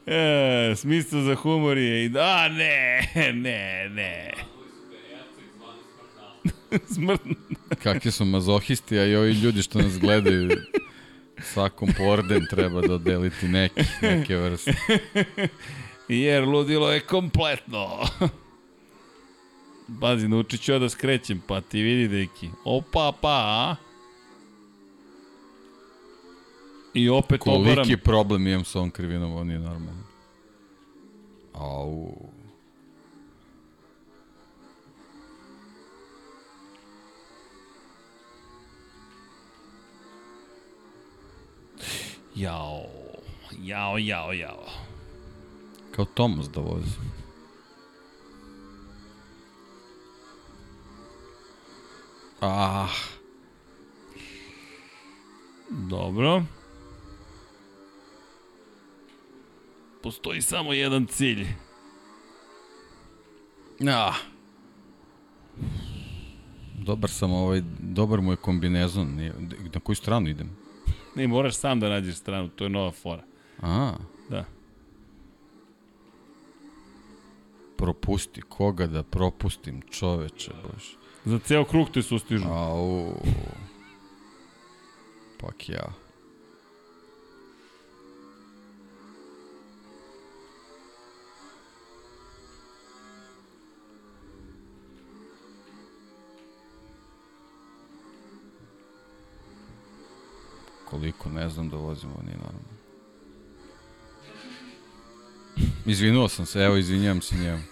E, 0.07 0.75
smisla 0.75 1.21
za 1.21 1.35
humor 1.35 1.77
je 1.77 2.05
i 2.05 2.09
da, 2.09 2.47
ne, 2.49 3.01
ne, 3.33 3.89
ne. 3.89 4.33
Smrtno. 6.95 7.33
Kakvi 7.83 8.11
su 8.11 8.25
mazohisti, 8.25 8.99
a 8.99 9.05
i 9.05 9.15
ovi 9.15 9.31
ljudi 9.31 9.61
što 9.61 9.81
nas 9.81 9.99
gledaju, 9.99 10.49
svakom 11.41 11.89
po 11.97 12.03
orden 12.03 12.45
treba 12.49 12.81
dodeliti 12.81 13.47
neki, 13.47 13.81
neke 14.01 14.35
vrste. 14.35 14.73
Jer 16.07 16.43
ludilo 16.43 16.91
je 16.91 16.99
kompletno. 16.99 17.87
Pazi, 20.01 20.27
naučit 20.27 20.61
ću 20.61 20.71
ja 20.71 20.79
da 20.79 20.89
skrećem, 20.89 21.41
pa 21.47 21.61
ti 21.61 21.81
vidi, 21.81 22.07
deki. 22.07 22.49
Opa, 22.63 23.11
pa, 23.21 23.29
a? 23.29 23.75
I 26.93 27.09
opet 27.09 27.41
obaram. 27.45 27.75
Koliki 27.75 27.97
problem 27.97 28.47
imam 28.47 28.65
sa 28.65 28.79
ovom 28.79 28.91
krivinom, 28.91 29.31
ovo 29.31 29.43
nije 29.43 29.59
normalno. 29.59 30.03
Au. 31.53 32.36
Jao, 42.37 42.85
jao, 43.63 43.97
jao, 43.97 44.33
jao. 44.33 44.65
Kao 45.95 46.05
Tomas 46.05 46.49
da 46.49 46.61
vozi. 46.61 46.97
Ah, 52.41 52.87
Dobro. 55.69 56.43
Postoji 60.03 60.41
samo 60.41 60.73
jedan 60.73 61.05
cilj. 61.05 61.47
ah. 63.89 64.13
Dobar 66.77 67.09
sam, 67.09 67.31
ovaj, 67.33 67.61
dobar 67.79 68.21
mu 68.21 68.31
je 68.31 68.35
kombinezon. 68.35 69.15
Na 69.73 69.79
koju 69.79 69.95
stranu 69.95 70.29
idem? 70.29 70.66
Ne, 71.17 71.27
moraš 71.27 71.55
sam 71.55 71.79
da 71.79 71.89
nađeš 71.89 72.15
stranu, 72.15 72.49
to 72.49 72.63
je 72.63 72.69
nova 72.69 72.91
fora. 72.91 73.23
A, 73.61 73.93
Da. 74.29 74.45
propusti. 77.77 78.41
Koga 78.41 78.87
da 78.87 79.03
propustim, 79.03 79.81
čoveče, 79.89 80.51
bože. 80.63 80.95
Za 81.25 81.39
ceo 81.39 81.63
krug 81.65 81.89
te 81.93 82.01
sustižu. 82.01 82.47
Au. 82.47 83.13
Pak 85.39 85.69
ja. 85.69 85.93
Koliko, 100.89 101.29
ne 101.29 101.49
znam 101.49 101.69
da 101.69 101.77
vozim, 101.77 102.09
ovo 102.09 102.21
nije 102.23 102.37
normalno. 102.37 102.77
Izvinuo 105.85 106.29
sam 106.29 106.45
se, 106.45 106.59
evo 106.59 106.77
izvinjam 106.77 107.21
se 107.21 107.35
njemu. 107.35 107.63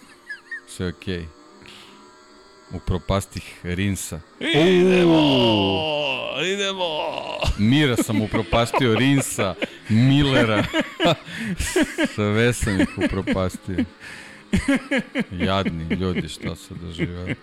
Sve 0.68 0.88
okej. 0.88 1.18
Okay. 1.18 1.26
Upropastih 2.72 3.60
Rinsa. 3.62 4.20
Idemo! 4.40 5.20
Idemo! 6.54 6.86
Mira 7.58 7.96
sam 7.96 8.20
upropastio, 8.20 8.94
Rinsa, 8.94 9.54
Millera. 9.88 10.64
Sve 12.14 12.52
sam 12.52 12.80
ih 12.80 12.88
upropastio. 13.04 13.84
Jadni 15.30 15.94
ljudi, 15.94 16.28
šta 16.28 16.56
se 16.56 16.74
doživaju. 16.74 17.36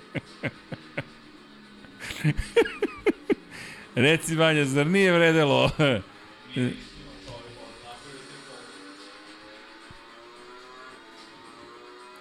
Reci 3.95 4.35
Vanja, 4.35 4.65
zar 4.65 4.87
nije 4.87 5.11
vredelo? 5.11 5.69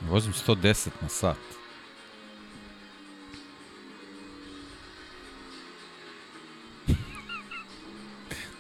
Vozim 0.01 0.33
110 0.33 0.89
na 1.03 1.09
sat. 1.09 1.37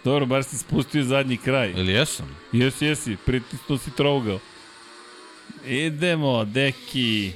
Dobro, 0.05 0.27
bar 0.27 0.45
si 0.45 0.59
spustio 0.59 1.05
zadnji 1.05 1.37
kraj. 1.37 1.71
Ili 1.71 1.93
jesam? 1.93 2.37
Jesi, 2.53 2.87
jesi, 2.87 3.17
pritisnuo 3.27 3.78
si 3.78 3.91
trougao. 3.91 4.39
Idemo, 5.67 6.45
deki. 6.45 7.33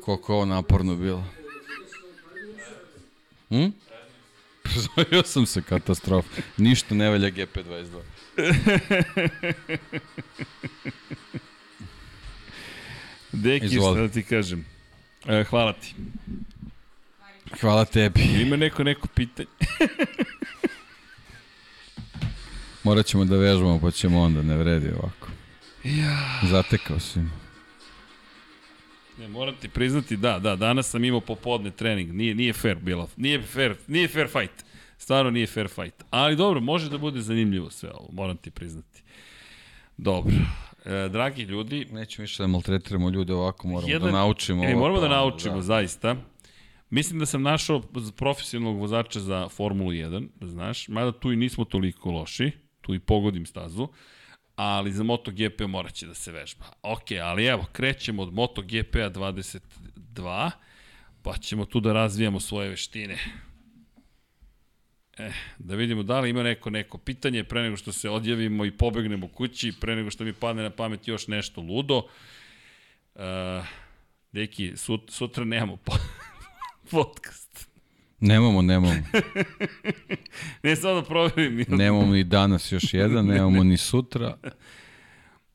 Koliko 0.00 0.32
je 0.32 0.36
ovo 0.36 0.44
naporno 0.46 0.94
bilo. 0.96 1.24
Hm? 3.48 3.83
Prezvojio 4.96 5.22
sam 5.24 5.46
se 5.46 5.62
katastrof. 5.62 6.26
Ništa 6.56 6.94
ne 6.94 7.08
valja 7.10 7.30
GP22. 7.30 8.00
Deki, 13.32 13.66
Izvoli. 13.66 13.94
šta 13.96 14.02
da 14.02 14.08
ti 14.08 14.22
kažem. 14.22 14.64
E, 15.26 15.44
hvala 15.44 15.72
ti. 15.72 15.94
Hvala 17.60 17.84
tebi. 17.84 18.20
Ima 18.22 18.56
neko 18.56 18.84
neko 18.84 19.08
pitanje? 19.08 19.48
Morat 22.84 23.06
ćemo 23.06 23.24
da 23.24 23.36
vežbamo, 23.36 23.80
pa 23.80 23.90
ćemo 23.90 24.20
onda, 24.20 24.42
ne 24.42 24.56
vredi 24.56 24.88
ovako. 24.88 25.28
Ja. 25.84 26.40
Zatekao 26.50 27.00
si 27.00 27.18
me. 27.18 27.43
Ne, 29.18 29.28
moram 29.28 29.54
ti 29.60 29.68
priznati, 29.68 30.16
da, 30.16 30.38
da, 30.38 30.56
danas 30.56 30.90
sam 30.90 31.04
imao 31.04 31.20
popodne 31.20 31.70
trening, 31.70 32.12
nije, 32.12 32.34
nije 32.34 32.52
fair 32.52 32.76
bilo, 32.78 33.08
nije 33.16 33.42
fair, 33.42 33.74
nije 33.86 34.08
fair 34.08 34.26
fight, 34.28 34.64
stvarno 34.98 35.30
nije 35.30 35.46
fair 35.46 35.68
fight, 35.68 36.04
ali 36.10 36.36
dobro, 36.36 36.60
može 36.60 36.90
da 36.90 36.98
bude 36.98 37.20
zanimljivo 37.20 37.70
sve 37.70 37.90
ovo, 37.90 38.08
moram 38.12 38.36
ti 38.36 38.50
priznati. 38.50 39.02
Dobro, 39.96 40.34
e, 40.84 41.08
dragi 41.08 41.42
ljudi, 41.42 41.86
Nećemo 41.92 42.22
više 42.22 42.42
da 42.42 42.46
maltretiramo 42.46 43.10
ljude 43.10 43.34
ovako, 43.34 43.68
moramo 43.68 43.92
Jedan- 43.92 44.12
da 44.12 44.18
naučimo. 44.18 44.64
e, 44.64 44.74
moramo 44.74 45.00
da 45.00 45.08
pa, 45.08 45.14
naučimo, 45.14 45.62
zaista, 45.62 46.16
mislim 46.90 47.18
da 47.18 47.26
sam 47.26 47.42
našao 47.42 47.82
profesionalnog 48.16 48.80
vozača 48.80 49.20
za 49.20 49.48
Formulu 49.48 49.92
1, 49.92 50.28
znaš, 50.42 50.88
mada 50.88 51.12
tu 51.12 51.32
i 51.32 51.36
nismo 51.36 51.64
toliko 51.64 52.10
loši, 52.10 52.50
tu 52.80 52.94
i 52.94 52.98
pogodim 52.98 53.46
stazu, 53.46 53.88
ali 54.56 54.92
za 54.92 55.02
MotoGP 55.02 55.60
morat 55.68 55.92
će 55.94 56.06
da 56.06 56.14
se 56.14 56.32
vežba. 56.32 56.64
Ok, 56.82 57.10
ali 57.22 57.44
evo, 57.44 57.64
krećemo 57.72 58.22
od 58.22 58.32
MotoGP-a 58.32 59.10
22, 59.10 60.50
pa 61.22 61.36
ćemo 61.36 61.64
tu 61.64 61.80
da 61.80 61.92
razvijamo 61.92 62.40
svoje 62.40 62.68
veštine. 62.68 63.18
Eh, 65.18 65.32
da 65.58 65.74
vidimo 65.74 66.02
da 66.02 66.20
li 66.20 66.30
ima 66.30 66.42
neko 66.42 66.70
neko 66.70 66.98
pitanje 66.98 67.44
pre 67.44 67.62
nego 67.62 67.76
što 67.76 67.92
se 67.92 68.10
odjavimo 68.10 68.64
i 68.64 68.70
pobegnemo 68.70 69.28
kući, 69.28 69.72
pre 69.80 69.96
nego 69.96 70.10
što 70.10 70.24
mi 70.24 70.32
padne 70.32 70.62
na 70.62 70.70
pamet 70.70 71.08
još 71.08 71.26
nešto 71.26 71.60
ludo. 71.60 72.02
Uh, 73.14 73.22
deki, 74.32 74.72
sut, 74.76 75.10
sutra 75.10 75.44
nemamo 75.44 75.76
po, 75.76 75.92
podcast. 76.90 77.43
Nemamo, 78.24 78.62
nemamo. 78.62 78.94
Ne, 80.62 80.76
samo 80.76 80.94
da 80.94 81.02
proverim. 81.02 81.64
nemamo 81.68 82.12
ni 82.12 82.24
danas 82.24 82.72
još 82.72 82.94
jedan, 82.94 83.26
nemamo 83.34 83.64
ni 83.64 83.76
sutra. 83.76 84.36
Pa 84.42 84.48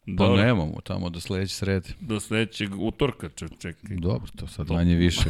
Dobro, 0.05 0.43
nemamo, 0.43 0.81
tamo 0.83 1.09
do 1.09 1.19
sledeće 1.19 1.53
srede. 1.55 1.89
do 1.99 2.19
sledećeg 2.19 2.69
utorka, 2.81 3.29
če, 3.29 3.47
čekaj. 3.59 3.95
Dobro, 3.97 4.31
to 4.35 4.47
sad 4.47 4.69
manje 4.71 4.95
više, 4.95 5.23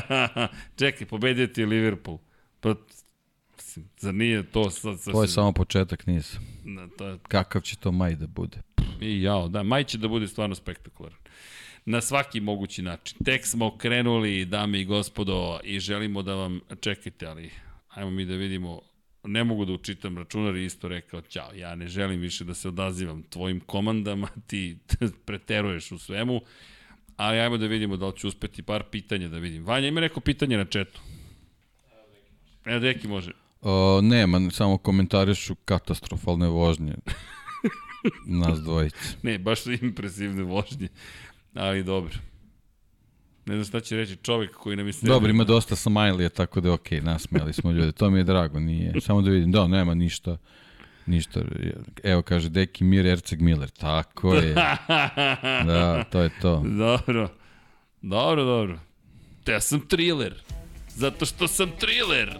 čekaj, 0.78 1.06
pobedio 1.06 1.46
ti 1.46 1.64
Liverpool. 1.64 2.18
Pa, 2.60 2.74
zar 3.98 4.14
nije 4.14 4.42
to 4.42 4.70
sad... 4.70 5.00
sad 5.00 5.12
To 5.12 5.22
je 5.22 5.28
samo 5.28 5.52
početak 5.52 6.06
niza. 6.06 6.38
Na, 6.64 6.88
to 6.98 7.06
je, 7.06 7.18
Kakav 7.28 7.62
će 7.62 7.76
to 7.76 7.92
maj 7.92 8.14
da 8.16 8.26
bude? 8.26 8.56
I 9.00 9.22
jao, 9.22 9.48
da, 9.48 9.62
maj 9.62 9.84
će 9.84 9.98
da 9.98 10.08
bude 10.08 10.28
stvarno 10.28 10.54
spektakularan. 10.54 11.18
Na 11.86 12.00
svaki 12.00 12.40
mogući 12.40 12.82
način. 12.82 13.18
Tek 13.24 13.46
smo 13.46 13.78
krenuli, 13.78 14.44
dame 14.44 14.80
i 14.80 14.84
gospodo, 14.84 15.60
i 15.64 15.80
želimo 15.80 16.22
da 16.22 16.34
vam, 16.34 16.60
čekajte, 16.80 17.26
ali 17.26 17.50
ajmo 17.88 18.10
mi 18.10 18.24
da 18.24 18.34
vidimo, 18.34 18.80
ne 19.24 19.44
mogu 19.44 19.64
da 19.64 19.72
učitam, 19.72 20.18
računar 20.18 20.56
je 20.56 20.64
isto 20.64 20.88
rekao, 20.88 21.20
ćao, 21.20 21.54
ja 21.54 21.74
ne 21.74 21.88
želim 21.88 22.20
više 22.20 22.44
da 22.44 22.54
se 22.54 22.68
odazivam 22.68 23.22
tvojim 23.22 23.60
komandama, 23.60 24.28
ti 24.48 24.78
preteruješ 25.26 25.92
u 25.92 25.98
svemu, 25.98 26.40
ali 27.16 27.40
ajmo 27.40 27.56
da 27.56 27.66
vidimo 27.66 27.96
da 27.96 28.06
li 28.06 28.16
ću 28.16 28.28
uspeti 28.28 28.62
par 28.62 28.84
pitanja 28.90 29.28
da 29.28 29.38
vidim. 29.38 29.64
Vanja, 29.64 29.88
ima 29.88 30.00
neko 30.00 30.20
pitanje 30.20 30.56
na 30.56 30.64
četu? 30.64 31.00
Evo, 32.64 32.80
Deki 32.80 33.08
može. 33.08 33.32
O, 33.60 34.00
nema, 34.02 34.50
samo 34.50 34.78
komentarišu 34.78 35.54
katastrofalne 35.54 36.48
vožnje. 36.48 36.94
Nas 38.42 38.60
dvojice. 38.60 39.16
Ne, 39.22 39.38
baš 39.38 39.60
su 39.60 39.72
impresivne 39.72 40.42
vožnje, 40.42 40.88
ali 41.56 41.82
dobro. 41.82 42.14
Ne 43.46 43.54
znam 43.54 43.64
šta 43.64 43.80
će 43.80 43.96
reći 43.96 44.16
čovek 44.16 44.56
koji 44.56 44.76
nam 44.76 44.86
je 44.86 44.92
sredio. 44.92 45.14
Dobro, 45.14 45.30
ima 45.30 45.44
dosta 45.44 45.76
smajlija, 45.76 46.28
tako 46.28 46.60
da 46.60 46.68
je 46.68 46.72
okej, 46.72 47.00
nasmijali 47.00 47.52
smo 47.52 47.70
ljude. 47.70 47.92
To 47.92 48.10
mi 48.10 48.18
je 48.18 48.24
drago, 48.24 48.60
nije. 48.60 48.92
Samo 49.00 49.22
da 49.22 49.30
vidim, 49.30 49.52
da, 49.52 49.66
nema 49.66 49.94
ništa. 49.94 50.36
Ništa. 51.06 51.40
Evo 52.02 52.22
kaže 52.22 52.48
Deki 52.48 52.84
Mir 52.84 53.06
Erceg 53.06 53.40
Miller. 53.40 53.70
Tako 53.70 54.34
je. 54.34 54.54
Da, 55.66 56.04
to 56.10 56.20
je 56.20 56.30
to. 56.42 56.62
Dobro. 56.78 57.28
Dobro, 58.02 58.44
dobro. 58.44 58.78
Te 59.44 59.52
ja 59.52 59.60
sam 59.60 59.80
thriller. 59.80 60.34
Zato 60.88 61.26
što 61.26 61.48
sam 61.48 61.70
thriller. 61.78 62.38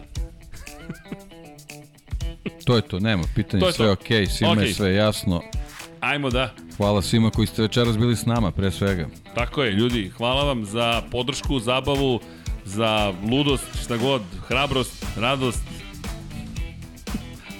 To 2.65 2.75
je 2.75 2.81
to, 2.81 2.99
nema 2.99 3.23
pitanja, 3.35 3.71
sve 3.71 3.91
okej, 3.91 4.25
svima 4.25 4.51
Okej. 4.51 4.67
je 4.67 4.73
sve 4.73 4.93
jasno. 4.93 5.41
Ajmo 6.07 6.29
da. 6.29 6.53
Hvala 6.77 7.01
svima 7.01 7.29
koji 7.29 7.47
ste 7.47 7.61
večeras 7.61 7.97
bili 7.97 8.15
s 8.15 8.25
nama, 8.25 8.51
pre 8.51 8.71
svega. 8.71 9.07
Tako 9.35 9.63
je, 9.63 9.71
ljudi. 9.71 10.11
Hvala 10.17 10.43
vam 10.43 10.65
za 10.65 11.01
podršku, 11.11 11.59
zabavu, 11.59 12.19
za 12.65 13.13
ludost, 13.31 13.65
šta 13.83 13.97
god, 13.97 14.21
hrabrost, 14.47 15.05
radost. 15.17 15.63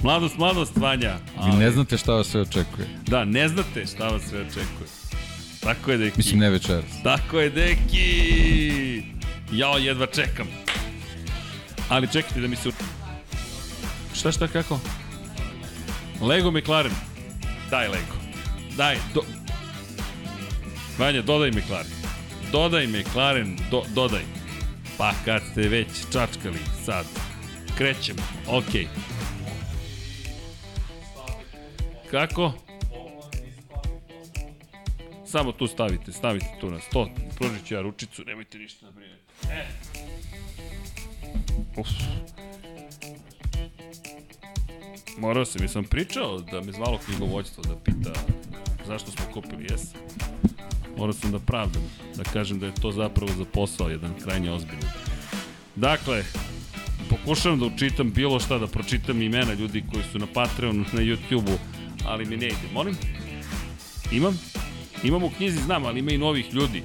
Mladost, 0.04 0.38
mladost, 0.38 0.78
Vanja. 0.78 1.18
Vi 1.46 1.58
ne 1.60 1.72
znate 1.72 1.98
šta 1.98 2.14
vas 2.14 2.28
sve 2.28 2.42
očekuje. 2.42 2.88
Da, 3.08 3.26
ne 3.26 3.48
znate 3.48 3.86
šta 3.86 4.08
vas 4.08 4.22
sve 4.30 4.42
očekuje. 4.42 4.90
Tako 5.60 5.92
je, 5.92 5.98
Deki. 5.98 6.18
Mislim, 6.18 6.40
ne 6.40 6.50
večeras. 6.50 6.86
Tako 7.04 7.40
je, 7.40 7.50
deki! 7.50 9.04
Jao, 9.52 9.78
jedva 9.78 10.06
čekam. 10.06 10.48
Ali 11.90 12.08
čekajte 12.08 12.42
da 12.42 12.48
mi 12.48 12.56
se... 12.56 12.70
Šta, 14.16 14.32
šta, 14.32 14.48
kako? 14.48 14.80
Lego 16.22 16.52
McLaren. 16.52 16.94
Daj 17.70 17.88
Lego. 17.88 18.27
Daj, 18.78 18.98
do... 19.14 19.22
Vanja, 20.98 21.22
dodaj 21.22 21.52
McLaren. 21.52 21.92
Dodaj 22.52 22.88
McLaren, 22.88 23.58
do, 23.72 23.84
dodaj. 23.96 24.22
Pa 24.98 25.14
kad 25.26 25.42
ste 25.52 25.62
već 25.62 25.88
čačkali, 26.14 26.60
sad. 26.86 27.06
Krećemo, 27.78 28.22
okej. 28.48 28.88
Okay. 28.88 28.88
Kako? 32.12 32.54
Samo 35.26 35.52
tu 35.52 35.68
stavite, 35.68 36.12
stavite 36.12 36.48
tu 36.62 36.72
na 36.72 36.80
sto. 36.80 37.10
Pružit 37.36 37.66
ću 37.68 37.74
ja 37.74 37.82
ručicu, 37.82 38.24
nemojte 38.24 38.58
ništa 38.58 38.86
da 38.86 38.92
brinete. 38.92 39.24
E. 39.52 39.66
Uf. 41.78 41.88
Morao 45.18 45.46
sam, 45.46 45.62
jesam 45.62 45.84
pričao 45.84 46.40
da 46.40 46.62
me 46.62 46.72
zvalo 46.72 47.00
knjigovođstvo 47.06 47.64
da 47.64 47.76
pita 47.76 48.14
zašto 48.88 49.12
smo 49.12 49.26
kupili, 49.34 49.68
jes? 49.70 49.82
Morao 50.98 51.14
sam 51.14 51.32
da 51.32 51.40
pravdam, 51.40 51.82
da 52.16 52.24
kažem 52.24 52.60
da 52.60 52.66
je 52.66 52.76
to 52.82 52.92
zapravo 52.92 53.32
za 53.38 53.46
posao 53.46 53.90
jedan 53.90 54.14
krajnje 54.24 54.52
ozbiljno. 54.52 54.92
Dakle, 55.76 56.24
pokušavam 57.10 57.60
da 57.60 57.66
učitam 57.66 58.12
bilo 58.12 58.40
šta, 58.40 58.58
da 58.58 58.68
pročitam 58.68 59.22
imena 59.22 59.54
ljudi 59.54 59.84
koji 59.92 60.04
su 60.12 60.20
na 60.20 60.28
Patreonu, 60.34 60.86
na 60.94 61.02
YouTubeu, 61.02 61.58
ali 62.06 62.26
mi 62.26 62.38
ne 62.38 62.48
ide. 62.48 62.68
Molim? 62.74 62.98
Imam? 64.12 64.40
Imam 65.04 65.24
u 65.24 65.30
knjizi, 65.30 65.62
znam, 65.62 65.86
ali 65.86 66.00
ima 66.00 66.12
i 66.12 66.18
novih 66.18 66.54
ljudi, 66.54 66.84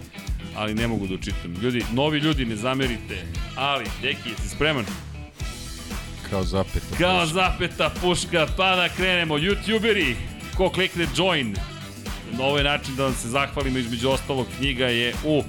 ali 0.57 0.75
ne 0.75 0.89
mogu 0.89 1.07
da 1.07 1.15
učitam. 1.15 1.55
Ljudi, 1.63 1.85
novi 1.93 2.19
ljudi, 2.19 2.45
ne 2.45 2.57
zamerite, 2.57 3.27
ali, 3.57 3.85
deki, 4.03 4.29
jesi 4.29 4.49
spreman? 4.49 4.85
Kao 6.31 6.45
zapeta. 6.45 6.97
Kao 6.99 7.27
zapeta 7.27 7.91
puška, 8.01 8.47
pa 8.57 8.77
da 8.77 8.89
krenemo. 8.89 9.39
Youtuberi, 9.39 10.15
ko 10.57 10.71
klikne 10.71 11.07
join, 11.17 11.57
na 12.39 12.45
ovaj 12.45 12.65
način 12.65 12.97
da 12.97 13.05
vam 13.05 13.15
se 13.15 13.29
zahvalimo 13.29 13.79
između 13.79 14.11
ostalog 14.11 14.47
knjiga 14.59 14.87
je 14.87 15.15
u 15.25 15.43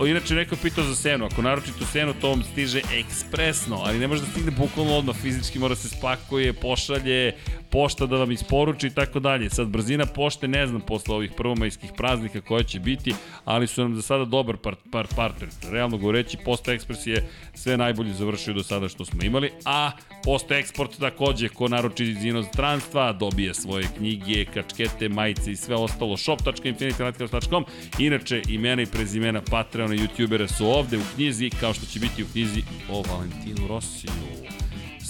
O, 0.00 0.06
inače, 0.06 0.34
neko 0.34 0.56
pitao 0.56 0.84
za 0.84 0.94
senu. 0.94 1.24
Ako 1.24 1.42
naročito 1.42 1.84
senu, 1.84 2.14
to 2.20 2.28
vam 2.28 2.42
stiže 2.42 2.80
ekspresno, 2.94 3.76
ali 3.84 3.98
ne 3.98 4.08
može 4.08 4.22
da 4.22 4.30
stigne 4.30 4.50
bukvalno 4.50 4.96
odmah. 4.96 5.16
Fizički 5.16 5.58
mora 5.58 5.74
se 5.74 5.88
spakuje, 5.88 6.52
pošalje, 6.52 7.32
pošta 7.70 8.06
da 8.06 8.16
vam 8.16 8.32
isporuči 8.32 8.86
i 8.86 8.90
tako 8.90 9.20
dalje. 9.20 9.50
Sad, 9.50 9.68
brzina 9.68 10.06
pošte 10.06 10.48
ne 10.48 10.66
znam 10.66 10.80
posle 10.80 11.14
ovih 11.14 11.32
prvomajskih 11.36 11.90
praznika 11.96 12.40
koja 12.40 12.62
će 12.62 12.80
biti, 12.80 13.14
ali 13.44 13.66
su 13.66 13.82
nam 13.82 13.94
za 13.94 14.02
sada 14.02 14.24
dobar 14.24 14.56
par, 14.56 14.74
par 14.92 15.06
partner. 15.16 15.48
Realno 15.70 15.98
govoreći, 15.98 16.38
Posta 16.44 16.72
Express 16.72 17.08
je 17.08 17.28
sve 17.54 17.76
najbolje 17.76 18.12
završio 18.12 18.54
do 18.54 18.62
sada 18.62 18.88
što 18.88 19.04
smo 19.04 19.22
imali, 19.22 19.50
a 19.64 19.90
Posta 20.24 20.54
Export 20.54 20.98
takođe, 21.00 21.48
ko 21.48 21.68
naruči 21.68 22.04
iz 22.04 22.24
inostranstva, 22.24 23.12
dobije 23.12 23.54
svoje 23.54 23.86
knjige, 23.96 24.44
kačkete, 24.44 25.08
majice 25.08 25.52
i 25.52 25.56
sve 25.56 25.76
ostalo. 25.76 26.16
shop.infinitylighthouse.com 26.16 27.64
Inače, 27.98 28.42
imena 28.48 28.82
i 28.82 28.86
prezimena 28.86 29.40
Patreona 29.50 29.81
i 29.84 29.98
YouTubera 29.98 30.48
su 30.48 30.66
ovde 30.66 30.98
u 30.98 31.02
knjizi, 31.14 31.50
kao 31.60 31.74
što 31.74 31.86
će 31.86 32.00
biti 32.00 32.22
u 32.22 32.26
knjizi 32.32 32.62
o 32.90 33.02
Valentinu 33.02 33.68
Rosiju 33.68 34.12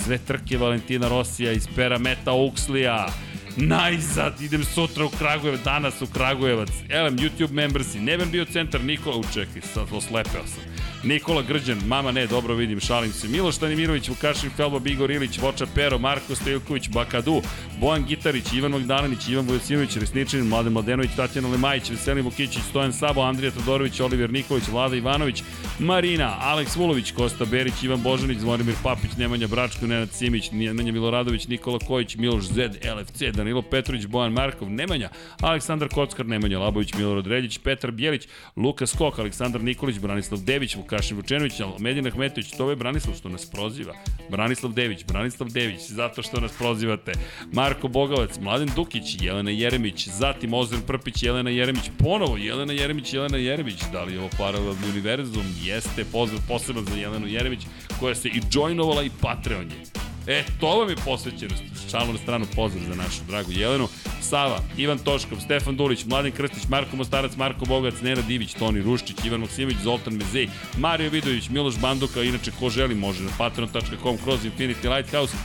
sve 0.05 0.19
trke 0.19 0.59
Valentina 0.59 1.09
Rosija 1.09 1.53
iz 1.53 1.69
pera 1.77 1.99
Meta 1.99 2.33
Uxlija. 2.33 3.09
Najzad, 3.57 4.41
idem 4.41 4.65
sutra 4.65 5.05
u 5.05 5.09
Kragujevac, 5.09 5.61
danas 5.61 6.03
u 6.03 6.07
Kragujevac. 6.07 6.69
Elem, 6.89 7.19
YouTube 7.19 7.51
membersi, 7.51 8.01
Neven 8.01 8.31
bio 8.31 8.45
centar, 8.45 8.85
Nikola, 8.85 9.17
u 9.17 9.25
čekaj, 9.35 9.63
sad 9.63 9.85
oslepeo 9.93 10.47
sam. 10.47 10.63
Nikola 11.05 11.43
Grđan, 11.43 11.79
mama 11.87 12.13
ne, 12.13 12.27
dobro 12.27 12.55
vidim, 12.55 12.81
šalim 12.81 13.13
se. 13.13 13.29
Miloš 13.29 13.59
Tanimirović, 13.59 14.09
Vukašin 14.09 14.51
Felba, 14.57 14.79
Bigor 14.79 15.11
Ilić, 15.11 15.39
Voča 15.39 15.67
Pero, 15.75 15.99
Marko 15.99 16.35
Stojilković, 16.35 16.89
Bakadu, 16.89 17.43
Bojan 17.81 18.05
Gitarić, 18.05 18.53
Ivan 18.53 18.71
Magdalenić, 18.71 19.29
Ivan 19.29 19.47
Vujosinović, 19.47 19.97
Resničanin, 19.97 20.47
Mladen 20.47 20.73
Mladenović, 20.73 21.11
Tatjana 21.17 21.49
Lemajić, 21.49 21.91
Veselin 21.91 22.25
Vukićić, 22.25 22.63
Stojan 22.71 22.93
Sabo, 22.93 23.23
Andrija 23.23 23.51
Todorović, 23.51 24.01
Oliver 24.01 24.31
Nikolić, 24.31 24.65
Vlada 24.69 24.97
Ivanović, 24.97 25.43
Marina, 25.79 26.37
Aleks 26.41 26.77
Vulović, 26.77 27.13
Kosta 27.13 27.45
Berić, 27.45 27.83
Ivan 27.83 28.03
Božanić, 28.03 28.39
Zvonimir 28.39 28.75
Papić, 28.83 29.11
Nemanja 29.19 29.47
Bračko, 29.47 29.87
Nenad 29.87 30.13
Simić, 30.13 30.51
Nemanja 30.51 30.93
Miloradović, 30.93 31.49
Nikola 31.49 31.79
Kojić, 31.79 32.17
Miloš 32.17 32.45
Zed, 32.45 32.87
LFC, 32.97 33.23
Danilo 33.35 33.63
Petrović, 33.63 34.07
Bojan 34.07 34.33
Markov, 34.33 34.71
Nemanja, 34.71 35.09
Aleksandar 35.41 35.89
Kockar, 35.89 36.27
Nemanja 36.27 36.59
Labović, 36.59 36.95
Milorad 36.95 37.27
Reljić, 37.27 37.59
Petar 37.59 37.91
Bjelić, 37.91 38.29
Luka 38.57 38.87
Skok, 38.87 39.19
Aleksandar 39.19 39.63
Nikolić, 39.63 39.99
Branislav 39.99 40.41
Dević, 40.41 40.77
Vukašin 40.93 41.17
Vučenović, 41.17 41.53
Medin 41.79 42.07
Ahmetović, 42.07 42.51
to 42.51 42.71
je 42.71 42.77
Branislav 42.77 43.17
što 43.17 43.29
nas 43.29 43.47
proziva. 43.47 43.95
Branislav 44.31 44.73
Dević, 44.73 45.05
Branislav 45.05 45.51
Dević, 45.51 45.81
zato 45.81 46.23
što 46.23 46.41
nas 46.41 46.53
prozivate. 46.59 47.13
Marko 47.53 47.89
Bogavac, 47.89 48.39
Mladen 48.41 48.71
Dukić, 48.77 49.17
Jelena 49.21 49.51
Jeremić, 49.51 50.09
zatim 50.09 50.55
Ozren 50.55 50.83
Prpić, 50.87 51.23
Jelena 51.23 51.51
Jeremić, 51.51 51.91
ponovo 51.99 52.37
Jelena 52.37 52.73
Jeremić, 52.73 53.13
Jelena 53.13 53.37
Jeremić, 53.37 53.83
da 53.93 54.05
li 54.05 54.13
je 54.13 54.21
ovo 54.21 54.29
paralelni 54.39 54.91
univerzum? 54.93 55.47
Jeste, 55.65 56.05
pozdrav 56.05 56.41
poseban 56.49 56.85
za 56.85 56.97
Jelenu 56.97 57.27
Jeremić, 57.27 57.61
koja 58.01 58.15
se 58.15 58.29
i 58.29 58.41
joinovala 58.53 59.03
i 59.03 59.11
Patreon 59.21 59.71
je. 59.71 60.12
E, 60.27 60.45
to 60.61 60.79
vam 60.79 60.89
je 60.89 60.97
posvećenost. 60.97 61.63
Šalno 61.91 62.13
na 62.13 62.19
stranu 62.19 62.47
pozdrav 62.57 62.85
za 62.85 62.95
našu 62.95 63.21
dragu 63.29 63.53
Jelenu. 63.53 63.89
Sava, 64.21 64.59
Ivan 64.77 64.99
Toškov, 64.99 65.41
Stefan 65.41 65.77
Dulić, 65.77 66.05
Mladen 66.05 66.33
Krstić, 66.33 66.69
Marko 66.69 66.97
Mostarac, 66.97 67.37
Marko 67.37 67.65
Bogac, 67.65 67.95
Nena 68.03 68.23
Divić, 68.23 68.55
Toni 68.55 68.83
Ruščić, 68.83 69.17
Ivan 69.25 69.41
Maksimović, 69.41 69.77
Zoltan 69.83 70.15
Mezej, 70.15 70.49
Mario 70.79 71.11
Vidović, 71.11 71.49
Miloš 71.49 71.79
Banduka, 71.79 72.23
inače 72.23 72.51
ko 72.61 72.71
želi 72.71 72.95
može 72.95 73.23
na 73.23 73.31
patreon.com 73.39 74.19
kroz 74.25 74.41
Infinity 74.45 74.97
Lighthouse. 74.97 75.37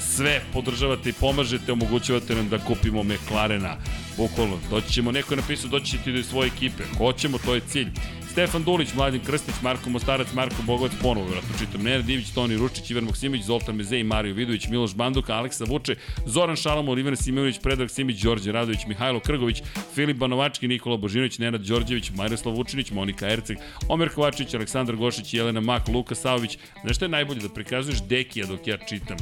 Sve 0.00 0.42
podržavate 0.52 1.08
i 1.08 1.12
pomažete, 1.12 1.72
omogućavate 1.72 2.34
nam 2.34 2.48
da 2.48 2.58
kupimo 2.58 3.02
McLarena. 3.02 3.76
Bukvalno, 4.16 4.58
doći 4.70 4.92
ćemo, 4.92 5.12
neko 5.12 5.34
je 5.34 5.40
napisao, 5.40 5.70
doći 5.70 5.90
ćete 5.90 6.12
do 6.12 6.22
svoje 6.22 6.46
ekipe. 6.46 6.82
Hoćemo, 6.98 7.38
to 7.38 7.54
je 7.54 7.60
cilj. 7.60 7.88
Stefan 8.32 8.64
Dulić, 8.64 8.94
Mladen 8.94 9.20
Krstić, 9.20 9.54
Marko 9.62 9.90
Mostarac, 9.90 10.32
Marko 10.32 10.62
Bogovac, 10.66 10.92
ponovo, 11.02 11.26
vjerojatno 11.26 11.58
čitam, 11.58 11.82
Nenad 11.82 12.04
Divić, 12.04 12.30
Toni 12.30 12.56
Ručić, 12.56 12.90
Ivan 12.90 13.04
Maksimović, 13.04 13.44
Zoltan 13.44 13.76
Mezej, 13.76 14.02
Mario 14.02 14.34
Vidović, 14.34 14.68
Miloš 14.68 14.94
Banduka, 14.94 15.34
Aleksa 15.34 15.64
Vuče, 15.64 15.96
Zoran 16.26 16.56
Šalamov, 16.56 16.98
Ivan 16.98 17.16
Simović, 17.16 17.58
Predrag 17.62 17.90
Simić, 17.90 18.22
Đorđe 18.22 18.52
Radović, 18.52 18.86
Mihajlo 18.86 19.20
Krgović, 19.20 19.62
Filip 19.94 20.16
Banovački, 20.16 20.68
Nikola 20.68 20.96
Božinović, 20.96 21.38
Nenad 21.38 21.60
Đorđević, 21.60 22.10
Majroslav 22.16 22.54
Vučinić, 22.54 22.90
Monika 22.90 23.28
Erceg, 23.28 23.58
Omer 23.88 24.08
Kovačić, 24.08 24.54
Aleksandar 24.54 24.96
Gošić, 24.96 25.34
Jelena 25.34 25.60
Mak, 25.60 25.88
Luka 25.88 26.14
Saović. 26.14 26.58
Znaš 26.82 26.96
što 26.96 27.04
je 27.04 27.08
najbolje 27.08 27.40
da 27.40 27.48
prikazuješ 27.48 28.02
Dekija 28.02 28.46
dok 28.46 28.66
ja 28.66 28.76
čitam? 28.88 29.16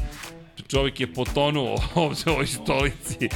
čovjek 0.70 1.00
je 1.00 1.14
potonuo 1.14 1.76
ovde 1.94 2.20
u 2.26 2.30
ovoj 2.30 2.46
stolici. 2.46 3.28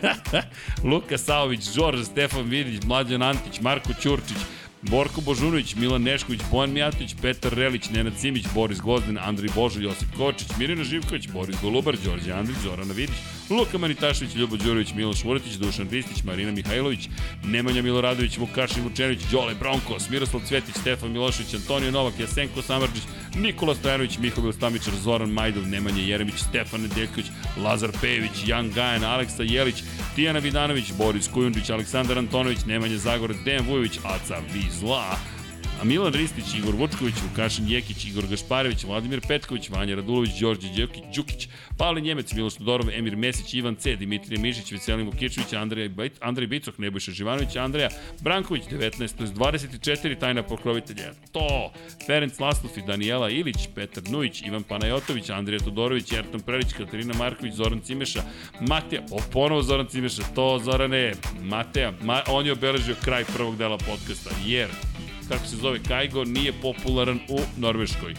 Luka 0.90 1.18
Saović, 1.18 1.74
Đorđe, 1.76 2.04
Stefan 2.04 2.44
Vidić, 2.44 2.82
Mlađan 2.84 3.22
Antić, 3.22 3.60
Marko 3.60 3.92
Ćurčić, 4.02 4.36
Borko 4.82 5.20
Božunović, 5.20 5.74
Milan 5.74 6.02
Nešković, 6.02 6.40
Bojan 6.50 6.72
Mijatović, 6.72 7.14
Petar 7.22 7.54
Relić, 7.54 7.90
Nenad 7.90 8.12
Simić, 8.18 8.46
Boris 8.54 8.80
Gozden, 8.80 9.18
Andrij 9.18 9.50
Božo, 9.54 9.80
Josip 9.80 10.08
Kočić, 10.16 10.48
Mirina 10.58 10.84
Živković, 10.84 11.28
Boris 11.28 11.56
Golubar, 11.62 11.96
Đorđe 12.04 12.32
Andrić, 12.32 12.56
Zorana 12.62 12.92
Vidić, 12.92 13.16
Luka 13.50 13.78
Manitašević, 13.78 14.34
Ljubo 14.34 14.56
Đurović, 14.56 14.94
Miloš 14.94 15.24
Vuletić, 15.24 15.52
Dušan 15.52 15.88
Ristić, 15.90 16.22
Marina 16.24 16.52
Mihajlović, 16.52 17.08
Nemanja 17.44 17.82
Miloradović, 17.82 18.38
Vukašin 18.38 18.82
Vučenović, 18.82 19.20
Đole 19.30 19.54
Bronkos, 19.54 20.10
Miroslav 20.10 20.42
Cvetić, 20.48 20.74
Stefan 20.76 21.12
Milošević, 21.12 21.54
Antonio 21.54 21.90
Novak, 21.90 22.20
Jasenko 22.20 22.62
Samarđić, 22.62 23.02
Nikola 23.36 23.74
Stojanović, 23.74 24.18
Mihovil 24.18 24.52
Stamičar, 24.52 24.94
Zoran 24.94 25.30
Majdov, 25.30 25.66
Nemanja 25.66 26.02
Jeremić, 26.02 26.34
Stefan 26.38 26.80
Nedeljković, 26.80 27.26
Lazar 27.64 27.90
Pejević, 28.00 28.46
Jan 28.46 28.70
Gajan, 28.70 29.04
Aleksa 29.04 29.42
Jelić, 29.42 29.82
Tijana 30.16 30.38
Vidanović, 30.38 30.92
Boris 30.98 31.28
Kujundžić, 31.28 31.70
Aleksandar 31.70 32.18
Antonović, 32.18 32.64
Nemanja 32.66 32.96
Zagorac, 32.96 33.36
Dejan 33.44 33.66
Vujović, 33.66 33.98
Aca 34.04 34.40
Vizla, 34.52 35.16
Milan 35.84 36.12
Ristić, 36.12 36.54
Igor 36.58 36.74
Vučković, 36.74 37.14
Vukašin 37.28 37.68
Jekić, 37.68 38.04
Igor 38.04 38.26
Gašparević, 38.26 38.84
Vladimir 38.84 39.20
Petković, 39.28 39.70
Vanja 39.70 39.94
Radulović, 39.94 40.30
Đorđe 40.40 40.68
Đukić, 40.76 41.02
Đukić, 41.14 41.48
Pavle 41.78 42.00
Njemec, 42.00 42.32
Miloš 42.32 42.54
Todorov, 42.54 42.90
Emir 42.90 43.16
Mesić, 43.16 43.54
Ivan 43.54 43.74
C, 43.74 43.96
Dimitrije 43.96 44.40
Mišić, 44.40 44.72
Veselin 44.72 45.06
Vukičević, 45.06 45.52
Andrej, 45.52 45.90
Andrej 46.20 46.46
Bicok, 46.46 46.78
Nebojša 46.78 47.12
Živanović, 47.12 47.56
Andreja 47.56 47.88
Branković, 48.20 48.62
19, 48.70 49.16
to 49.16 49.24
je 49.24 49.30
24 49.30 50.18
tajna 50.18 50.42
pokrovitelja. 50.42 51.12
To, 51.32 51.72
Ferenc 52.06 52.40
Laslov 52.40 52.72
i 52.78 52.86
Danijela 52.86 53.30
Ilić, 53.30 53.68
Petar 53.74 54.10
Nujić, 54.10 54.42
Ivan 54.42 54.62
Panajotović, 54.62 55.30
Andrija 55.30 55.58
Todorović, 55.58 56.12
Ertan 56.12 56.40
Prelić, 56.40 56.72
Katarina 56.72 57.14
Marković, 57.14 57.54
Zoran 57.54 57.80
Cimeša, 57.80 58.22
Mateja, 58.60 59.02
o, 59.10 59.20
ponovo 59.32 59.62
Zoran 59.62 59.86
Cimeša, 59.86 60.22
to 60.34 60.60
Zorane, 60.64 61.12
Mateja, 61.42 61.92
ma, 62.02 62.22
on 62.26 62.46
je 62.46 62.52
obeležio 62.52 62.94
kraj 63.04 63.24
prvog 63.24 63.56
dela 63.56 63.78
podcasta, 63.78 64.30
jer 64.46 64.68
kako 65.32 65.46
se 65.46 65.56
zove 65.56 65.78
Kajgo, 65.88 66.24
nije 66.24 66.52
popularan 66.52 67.20
u 67.28 67.40
Norveškoj. 67.56 68.14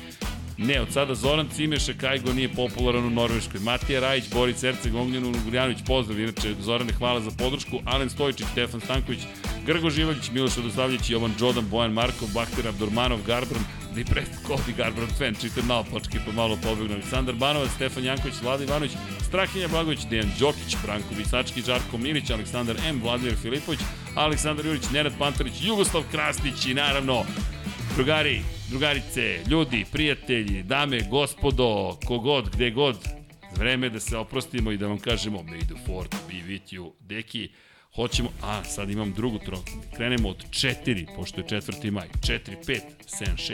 Ne, 0.58 0.81
od 0.81 0.92
sada 0.92 1.15
Zoran 1.15 1.49
Cimeša 1.56 1.94
Kajgo 1.94 2.33
nije 2.33 2.49
popularan 2.49 3.06
u 3.06 3.10
Norveškoj. 3.10 3.60
Matija 3.60 3.99
Rajić, 3.99 4.24
Boris 4.33 4.63
Erceg, 4.63 4.96
Ognjen 4.96 5.26
Ugljanović, 5.26 5.78
pozdrav. 5.88 6.19
Inače, 6.19 6.56
Zorane, 6.62 6.94
hvala 6.94 7.22
za 7.22 7.31
podršku. 7.38 7.79
Alen 7.85 8.10
Stojičić, 8.10 8.46
Stefan 8.51 8.81
Stanković, 8.81 9.19
Grgo 9.65 9.90
Živaljić, 9.90 10.31
Miloš 10.31 10.56
Radoslavljić, 10.56 11.10
Jovan 11.10 11.33
Đodan, 11.40 11.69
Bojan 11.69 11.94
Markov, 11.94 12.28
Bakter 12.33 12.67
Abdurmanov, 12.67 13.19
Garbran, 13.28 13.63
i 14.01 14.06
pre 14.06 14.24
Kodi 14.47 14.74
Garbran 14.77 15.09
fan, 15.17 15.35
čitam 15.42 15.65
malo 15.67 15.85
počke 15.92 16.19
pa 16.26 16.31
malo 16.31 16.58
pobegnu. 16.63 16.93
Aleksandar 16.93 17.35
Banovac, 17.35 17.72
Stefan 17.76 18.03
Janković, 18.03 18.35
Vlada 18.42 18.63
Ivanović, 18.63 18.92
Strahinja 19.27 19.67
Blagović, 19.67 20.06
Dejan 20.09 20.31
Đokić, 20.40 20.77
Branko 20.83 21.15
Visački, 21.17 21.61
Žarko 21.61 21.97
Milić, 21.97 22.29
Aleksandar 22.29 22.76
M, 22.88 23.01
Vladimir 23.03 23.35
Filipović, 23.42 23.79
Aleksandar 24.15 24.65
Jurić, 24.65 24.90
Nenad 24.93 25.13
Pantarić, 25.19 25.53
Jugoslav 25.61 26.03
Krasnić 26.11 26.65
i 26.65 26.74
naravno 26.74 27.26
drugari, 27.95 28.42
drugarice, 28.69 29.40
ljudi, 29.47 29.85
prijatelji, 29.92 30.63
dame, 30.63 30.99
gospodo, 31.09 31.97
kogod, 32.06 32.49
gde 32.56 32.72
god, 32.72 32.97
vreme 33.58 33.90
da 33.90 33.99
se 33.99 34.17
oprostimo 34.17 34.72
i 34.72 34.77
da 34.77 34.88
vam 34.88 34.99
kažemo 34.99 35.40
may 35.40 35.65
the 35.67 35.85
fourth 35.85 36.17
be 36.27 36.33
with 36.33 36.74
you, 36.74 36.92
deki, 36.99 37.49
hoćemo, 37.95 38.29
a 38.42 38.63
sad 38.63 38.90
imam 38.90 39.13
drugu 39.13 39.40
troku, 39.40 39.72
krenemo 39.95 40.29
od 40.29 40.45
4, 40.49 41.08
pošto 41.15 41.42
je 41.42 41.47
4. 41.47 41.92
maj, 41.92 42.08
4, 42.22 42.40
5, 42.65 42.79
7, 43.08 43.53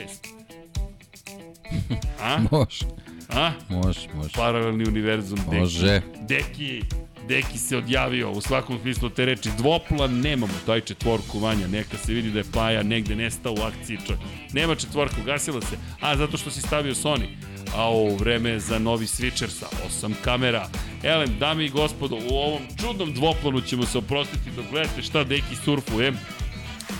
A? 2.20 2.38
Može, 2.50 2.84
A? 3.28 3.52
može, 3.68 4.08
može. 4.14 4.32
Paralelni 4.34 4.84
univerzum. 4.88 5.38
Deki. 5.38 5.56
Može. 5.56 6.00
Deki, 6.28 6.82
Deki 7.28 7.58
se 7.58 7.76
odjavio 7.76 8.30
u 8.30 8.40
svakom 8.40 8.78
smislu 8.82 9.10
te 9.10 9.24
reči. 9.24 9.48
Dvopla 9.58 10.06
nemamo, 10.06 10.52
daj 10.66 10.80
četvorku 10.80 11.38
vanja, 11.38 11.66
neka 11.66 11.96
se 11.96 12.12
vidi 12.12 12.30
da 12.30 12.38
je 12.38 12.44
Paja 12.54 12.82
negde 12.82 13.16
nestao 13.16 13.52
u 13.52 13.62
akciji 13.62 13.98
čovjek. 14.06 14.20
Nema 14.52 14.74
četvorku, 14.74 15.16
gasila 15.26 15.60
se. 15.60 15.76
A, 16.00 16.16
zato 16.16 16.36
što 16.36 16.50
si 16.50 16.60
stavio 16.60 16.94
Sony. 16.94 17.26
A 17.74 17.82
ovo 17.84 18.16
vreme 18.16 18.50
je 18.50 18.60
za 18.60 18.78
novi 18.78 19.06
switcher 19.06 19.48
sa 19.48 19.66
osam 19.86 20.14
kamera. 20.24 20.68
Elem, 21.02 21.38
dame 21.38 21.64
i 21.64 21.68
gospodo, 21.68 22.16
u 22.16 22.34
ovom 22.34 22.62
čudnom 22.80 23.14
dvoplanu 23.14 23.60
ćemo 23.60 23.86
se 23.86 23.98
oprostiti 23.98 24.50
dok 24.56 24.64
gledate 24.70 25.02
šta 25.02 25.24
Deki 25.24 25.56
surfuje. 25.64 26.12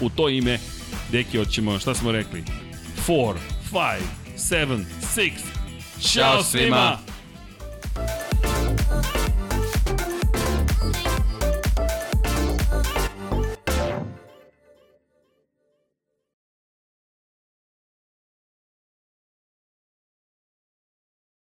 U 0.00 0.10
to 0.10 0.28
ime, 0.28 0.58
Deki, 1.12 1.38
hoćemo, 1.38 1.78
šta 1.78 1.94
smo 1.94 2.12
rekli? 2.12 2.44
4, 3.06 3.34
5, 3.72 3.98
7, 4.36 4.84
6. 5.16 5.30
Ćao 6.12 6.42
svima! 6.42 7.09